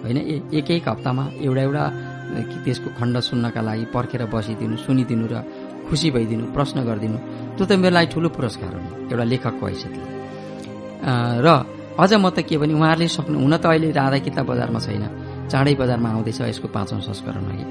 होइन? 0.02 0.18
एक 0.58 0.70
एक 0.70 0.88
हप्तामा 0.88 1.24
एउटा 1.47 1.62
एउटा 1.62 1.84
त्यसको 2.65 2.88
खण्ड 2.98 3.16
सुन्नका 3.28 3.60
लागि 3.68 3.84
पर्खेर 3.94 4.22
बसिदिनु 4.34 4.76
सुनिदिनु 4.86 5.26
र 5.32 5.34
खुसी 5.88 6.08
भइदिनु 6.15 6.44
प्रश्न 6.56 6.76
गरिदिनु 6.88 7.18
त्यो 7.56 7.65
त 7.66 7.72
मेरो 7.82 7.94
लागि 7.97 8.08
ठुलो 8.15 8.28
पुरस्कार 8.36 8.72
हो 8.74 8.81
एउटा 9.12 9.24
लेखकको 9.32 9.65
हैसियतले। 9.66 10.04
र 11.47 11.48
अझ 11.99 12.12
म 12.15 12.31
त 12.31 12.41
के 12.49 12.57
भने 12.57 12.73
उहाँहरूले 12.75 13.08
सक्नु 13.08 13.37
हुन 13.39 13.57
त 13.57 13.67
अहिले 13.67 13.91
राधा 13.92 14.19
किताब 14.26 14.47
बजारमा 14.49 14.81
छैन। 14.81 15.05
चाँडै 15.53 15.75
बजारमा 15.76 16.08
आउँदैछ 16.08 16.41
यसको 16.41 16.69
पाँचौँ 16.73 17.01
संस्करण 17.05 17.44
अघि। 17.53 17.65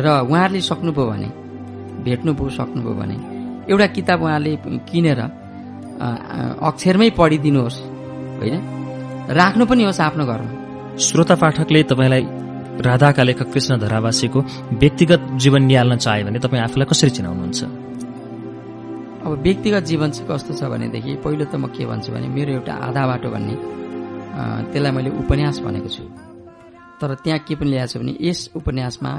र 0.00 0.06
उहाँहरूले 0.24 0.60
सक्नुभयो 0.60 1.06
भने 1.10 1.28
भेट्नुभयो 2.04 2.48
सक्नुभयो 2.58 2.94
भने 3.00 3.16
एउटा 3.70 3.86
किताब 3.96 4.18
उहाँले 4.22 4.52
किनेर 4.88 5.20
अक्षरमै 6.68 7.10
पढिदिनुहोस् 7.18 7.78
होइन? 8.40 8.56
राख्नु 9.30 9.64
पनि 9.66 9.82
होस् 9.84 10.00
आफ्नो 10.00 10.24
घरमा। 10.24 10.52
श्रोता 10.96 11.34
पाठकले 11.42 11.82
तपाईँलाई 11.90 12.24
राधाका 12.80 13.22
लेखक 13.22 13.48
कृष्ण 13.52 13.72
धरावासीको 13.78 14.40
व्यक्तिगत 14.82 15.20
जीवन 15.42 15.62
निहाल्न 15.70 15.96
चाह्यो 16.04 16.24
भने 16.26 16.38
तपाईँ 16.44 16.62
आफूलाई 16.64 16.86
कसरी 16.90 17.10
चिनाउनुहुन्छ? 17.16 17.60
अब 19.24 19.40
व्यक्तिगत 19.42 19.84
जीवन 19.88 20.10
चाहिँ 20.10 20.28
कस्तो 20.28 20.52
छ 20.54 20.68
भनेदेखि 20.68 21.12
पहिलो 21.24 21.44
त 21.48 21.56
म 21.56 21.72
के 21.72 21.84
भन्छु 21.88 22.12
भने 22.12 22.28
मेरो 22.28 22.52
एउटा 22.60 22.72
आधा 22.88 23.02
बाटो 23.08 23.28
भन्ने 23.32 23.56
त्यसलाई 24.68 24.92
मैले 24.92 25.10
उपन्यास 25.24 25.56
भनेको 25.64 25.88
छु। 25.88 26.04
तर 27.00 27.14
त्यहाँ 27.24 27.40
के 27.48 27.54
पनि 27.56 27.70
ल्याएको 27.72 27.92
छु 27.92 27.98
भने 28.04 28.12
यस 28.20 28.40
उपन्यासमा 28.52 29.12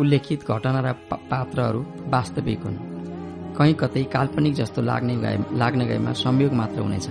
उल्लेखित 0.00 0.40
घटना 0.48 0.80
र 0.80 0.92
पात्रहरू 1.28 1.80
वास्तविक 2.08 2.60
हुन्। 2.64 2.76
कहीँ 3.52 3.74
कतै 3.76 4.02
काल्पनिक 4.16 4.54
जस्तो 4.60 4.80
लाग्ने 4.88 5.14
लाग्न 5.60 5.80
गएमा 5.90 6.12
संयोग 6.24 6.52
मात्र 6.60 6.80
हुनेछ 6.80 7.06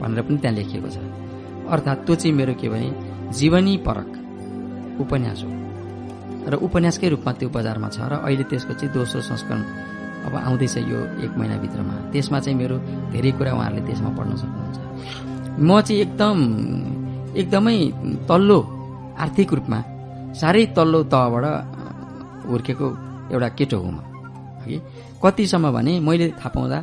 भनेर 0.00 0.20
पनि 0.24 0.36
त्यहाँ 0.40 0.56
लेखिएको 0.56 0.88
छ। 0.88 0.98
अर्थात् 1.68 2.04
त्यो 2.06 2.14
चाहिँ 2.14 2.36
मेरो 2.40 2.54
के 2.56 2.68
भने 2.72 2.88
जीवनी 3.36 3.74
परक 3.84 4.10
उपन्यास 5.04 5.38
हो। 5.44 5.50
र 6.48 6.54
उपन्यासकै 6.66 7.08
रूपमा 7.12 7.32
त्यो 7.36 7.48
बजारमा 7.52 7.88
छ 7.92 7.98
र 8.08 8.12
अहिले 8.24 8.44
त्यसको 8.48 8.72
चाहिँ 8.80 8.94
दोस्रो 8.96 9.20
संस्करण 9.28 9.60
अब 10.24 10.34
आउँदैछ 10.36 10.76
यो 10.90 10.98
एक 11.24 11.32
महिनाभित्रमा। 11.38 11.94
त्यसमा 12.12 12.38
चाहिँ 12.44 12.56
मेरो 12.58 12.76
धेरै 13.12 13.30
कुरा 13.38 13.52
उहाँहरूले 13.54 13.82
त्यसमा 13.88 14.10
पढ्न 14.18 14.32
सक्नुहुन्छ। 14.42 14.78
म 15.60 15.70
चाहिँ 15.80 16.00
एकदम 16.04 16.36
एकदमै 17.40 17.76
तल्लो 18.28 18.58
आर्थिक 19.24 19.48
रूपमा 19.56 19.78
साह्रै 20.40 20.64
तल्लो 20.76 21.00
तहबाट 21.12 21.44
हुर्केको 22.50 22.86
एउटा 23.32 23.48
केटो 23.58 23.78
हुँ 23.84 23.92
म। 23.92 23.98
है 24.64 24.76
कतिसम्म 25.22 25.66
भने 25.76 25.92
मैले 26.00 26.26
थाहा 26.40 26.48
पाउँदा 26.54 26.78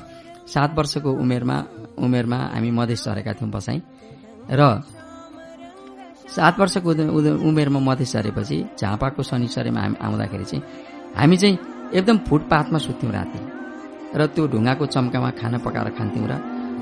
सात 0.54 0.72
वर्षको 0.78 1.10
उमेरमा 1.24 1.58
उमेरमा 1.98 2.40
हामी 2.54 2.70
मधेस 2.78 3.06
झरेका 3.06 3.32
थियौँ 3.38 3.52
बसाइ। 3.52 3.78
र 4.52 4.62
सात 6.36 6.56
वर्षको 6.60 6.90
उमेरमा 7.50 7.80
मधेस 7.80 8.14
झरेपछि 8.14 8.58
झापाको 8.80 9.22
शनिश्वरीमा 9.24 9.82
हामी 9.82 9.98
आउँदाखेरि 10.06 10.46
चाहिँ 10.52 10.64
हामी 11.18 11.38
चाहिँ 11.38 11.58
एकदम 11.94 12.18
फुटपाथमा 12.28 12.80
सुत्थ्यौँ 12.80 13.14
राति। 13.14 13.40
र 14.16 14.26
त्यो 14.34 14.48
ढुङ्गाको 14.48 14.86
चम्कामा 14.96 15.30
खाना 15.40 15.58
पकाएर 15.66 15.90
खान्थ्यौँ 15.98 16.28
र 16.32 16.34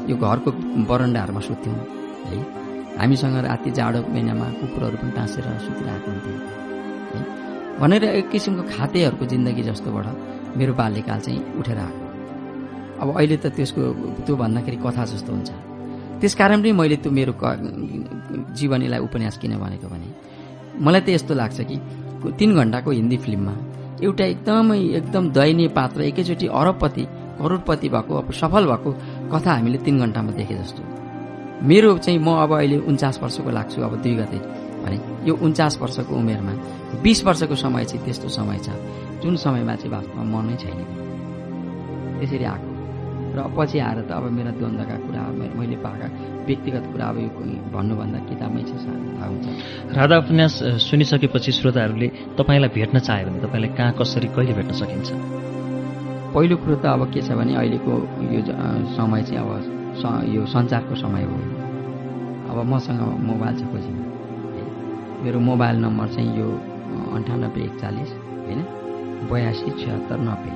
यो 0.10 0.16
घरको 0.18 0.50
बरन्डाहरूमा 0.90 1.42
सुत्थ्यौँ। 1.50 1.78
है? 2.26 2.38
हामीसँग 3.00 3.36
राति 3.46 3.70
जाडो 3.78 4.00
महिनामा 4.14 4.48
कुकुरहरू 4.60 4.98
पनि 5.02 5.12
टाँसेर 5.18 5.46
सुतिरहेको 5.66 6.10
हुन्थ्यो। 6.12 6.36
है? 7.14 7.20
भनेर 7.80 8.04
एक 8.20 8.30
किसिमको 8.30 8.64
खातेहरूको 8.76 9.26
जिन्दगी 9.34 9.64
जस्तोबाट 9.70 10.08
मेरो 10.58 10.74
बाल्यकाल 10.74 11.20
चाहिँ 11.26 11.42
उठेर 11.60 11.78
आएको। 11.80 12.02
अब 13.02 13.08
अहिले 13.18 13.38
त 13.38 13.46
त्यसको 13.58 13.82
त्यो 14.26 14.36
भन्दाखेरि 14.36 14.78
कथा 14.86 15.04
जस्तो 15.10 15.32
हुन्छ। 15.34 15.50
त्यसकारण 16.22 16.60
पनि 16.62 16.72
मैले 16.76 16.96
त्यो 17.02 17.12
मेरो 17.18 17.34
जीवनीलाई 18.58 19.00
उपन्यास 19.08 19.36
किन 19.42 19.54
भनेको 19.64 19.88
भने 19.90 20.08
मलाई 20.86 21.02
त 21.02 21.10
यस्तो 21.18 21.34
लाग्छ 21.34 21.58
कि 21.70 21.76
तिन 22.38 22.50
घन्टाको 22.60 22.90
हिन्दी 22.92 23.18
फिल्ममा 23.26 23.54
एउटा 24.04 24.26
एकदमै 24.26 24.80
एकदम 25.00 25.30
दयनीय 25.32 25.68
पात्र 25.78 26.02
एकैचोटि 26.02 26.48
अरबपति 26.48 27.04
करोडपति 27.40 27.90
भएको 27.90 28.14
अब 28.16 28.32
सफल 28.32 28.66
भएको 28.68 28.92
कथा 29.32 29.52
हामीले 29.54 29.78
तिन 29.86 30.00
घन्टामा 30.00 30.32
देखे 30.32 30.56
जस्तो। 30.56 30.82
मेरो 31.68 31.98
चाहिँ 31.98 32.20
म 32.20 32.36
अब 32.44 32.52
अहिले 32.56 32.78
उन्चास 32.90 33.20
वर्षको 33.24 33.50
लाग्छु 33.50 33.82
अब 33.82 33.96
दुई 34.04 34.16
गते 34.16 34.38
भने। 34.84 34.98
यो 35.28 35.34
उन्चास 35.36 35.78
वर्षको 35.82 36.16
उमेरमा 36.16 36.54
बिस 37.04 37.24
वर्षको 37.26 37.56
समय 37.56 37.86
चाहिँ 37.86 38.06
त्यस्तो 38.06 38.28
समय 38.28 38.58
छ 38.66 38.70
जुन 39.24 39.36
समयमा 39.36 39.76
चाहिँ 39.76 39.92
वास्तवमा 39.92 40.24
मन 40.24 40.56
छैन। 40.56 40.80
त्यसरी 42.20 42.46
आएको। 42.52 42.70
र 43.36 43.38
पछि 43.56 43.80
आएर 43.80 44.00
त 44.08 44.12
अब 44.12 44.32
मेरा 44.32 44.52
द्वन्द्वका 44.52 44.96
कुरा 45.06 45.22
मैले 45.60 45.76
पाएका 45.84 46.08
व्यक्तिगत 46.50 46.86
कुरा 46.92 47.06
अब 47.10 47.18
यो 47.22 47.30
भन्नुभन्दा 47.74 48.20
किताबमै 48.30 48.62
छ 48.70 48.72
थाहा 48.82 49.26
हुन्छ। 49.30 49.46
राधा 49.98 50.16
उपन्यास 50.24 50.54
सुनिसकेपछि 50.90 51.52
श्रोताहरूले 51.58 52.08
तपाईँलाई 52.38 52.70
भेट्न 52.78 52.98
चाह्यो 53.08 53.26
भने 53.30 53.40
तपाईँलाई 53.46 53.72
कहाँ 53.78 53.94
कसरी 54.00 54.28
कहिले 54.36 54.54
भेट्न 54.58 54.74
सकिन्छ? 54.82 55.10
पहिलो 56.34 56.56
कुरो 56.62 56.76
त 56.82 56.86
अब 56.94 57.02
के 57.14 57.22
छ 57.22 57.34
भने 57.38 57.54
अहिलेको 57.58 57.94
यो 58.34 58.42
समय 58.98 59.22
चाहिँ 59.30 59.42
अब 59.42 59.50
यो 60.34 60.42
सञ्चारको 60.46 60.94
समय 60.96 61.24
हो। 61.30 61.38
अब 62.50 62.58
मसँग 62.66 63.02
मोबाइल 63.30 63.54
छ 63.60 63.62
खोजीमा 63.72 64.04
मेरो 65.24 65.40
मोबाइल 65.40 65.76
नम्बर 65.86 66.08
चाहिँ 66.16 66.32
यो 66.40 66.48
अन्ठानब्बे 67.18 67.62
एकचालिस 67.62 68.10
होइन? 68.46 68.62
बयासी 69.30 69.70
छिहत्तर 69.80 70.20
नब्बे। 70.30 70.52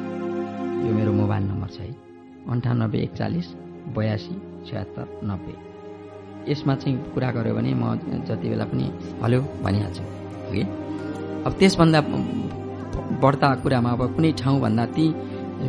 यो 0.87 0.91
मेरो 0.95 1.11
मोबाइल 1.13 1.43
नम्बर 1.43 1.69
छ 1.75 1.79
है। 1.81 1.91
अन्ठानब्बे 2.51 2.97
एकचालिस 2.99 3.47
बयासी 3.95 4.35
छ्यात्तर 4.67 5.05
नब्बे। 5.29 5.72
यसमा 6.49 6.73
चाहिँ 6.81 6.95
कुरा 7.13 7.29
गऱ्यो 7.35 7.53
भने 7.55 7.73
म 7.73 7.83
जति 8.27 8.47
बेला 8.49 8.65
पनि 8.71 8.85
हल्यो 9.23 9.41
भनिहाल्छु। 9.63 10.03
है 10.51 10.63
अब 11.45 11.51
त्यसभन्दा 11.59 11.99
बढ्ता 13.23 13.47
कुरामा 13.63 13.91
अब 13.95 14.01
कुनै 14.15 14.31
ठाउँभन्दा 14.41 14.85
ती 14.95 15.05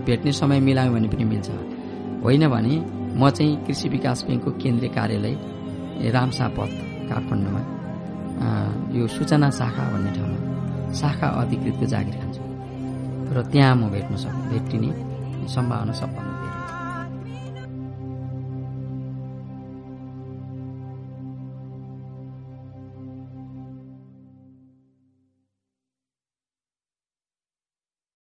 भेट्ने 0.07 0.33
समय 0.41 0.59
मिलायो 0.67 0.93
भने 0.95 1.09
पनि 1.09 1.25
मिल्छ। 1.33 1.49
होइन 2.25 2.45
भने 2.55 2.75
म 3.21 3.31
चाहिँ 3.31 3.57
कृषि 3.67 3.89
विकास 3.95 4.19
ब्याङ्कको 4.27 4.51
केन्द्रीय 4.63 4.91
कार्यालय 4.99 5.35
रामसापथ 6.15 6.71
काठमाडौँमा 7.09 7.63
यो 8.99 9.07
सूचना 9.15 9.49
शाखा 9.61 9.83
भन्ने 9.93 10.11
ठाउँमा 10.17 10.39
शाखा 11.01 11.27
अधिकृतको 11.43 11.87
जागिर 11.93 12.15
खान्छु। 12.21 12.43
र 13.35 13.43
त्यहाँ 13.53 13.75
म 13.77 13.83
भेट्न 13.95 14.15
सक् 14.25 14.39
भेटिने 14.51 14.91
सम्भावना 15.55 15.93
सबभन्दा 16.01 16.34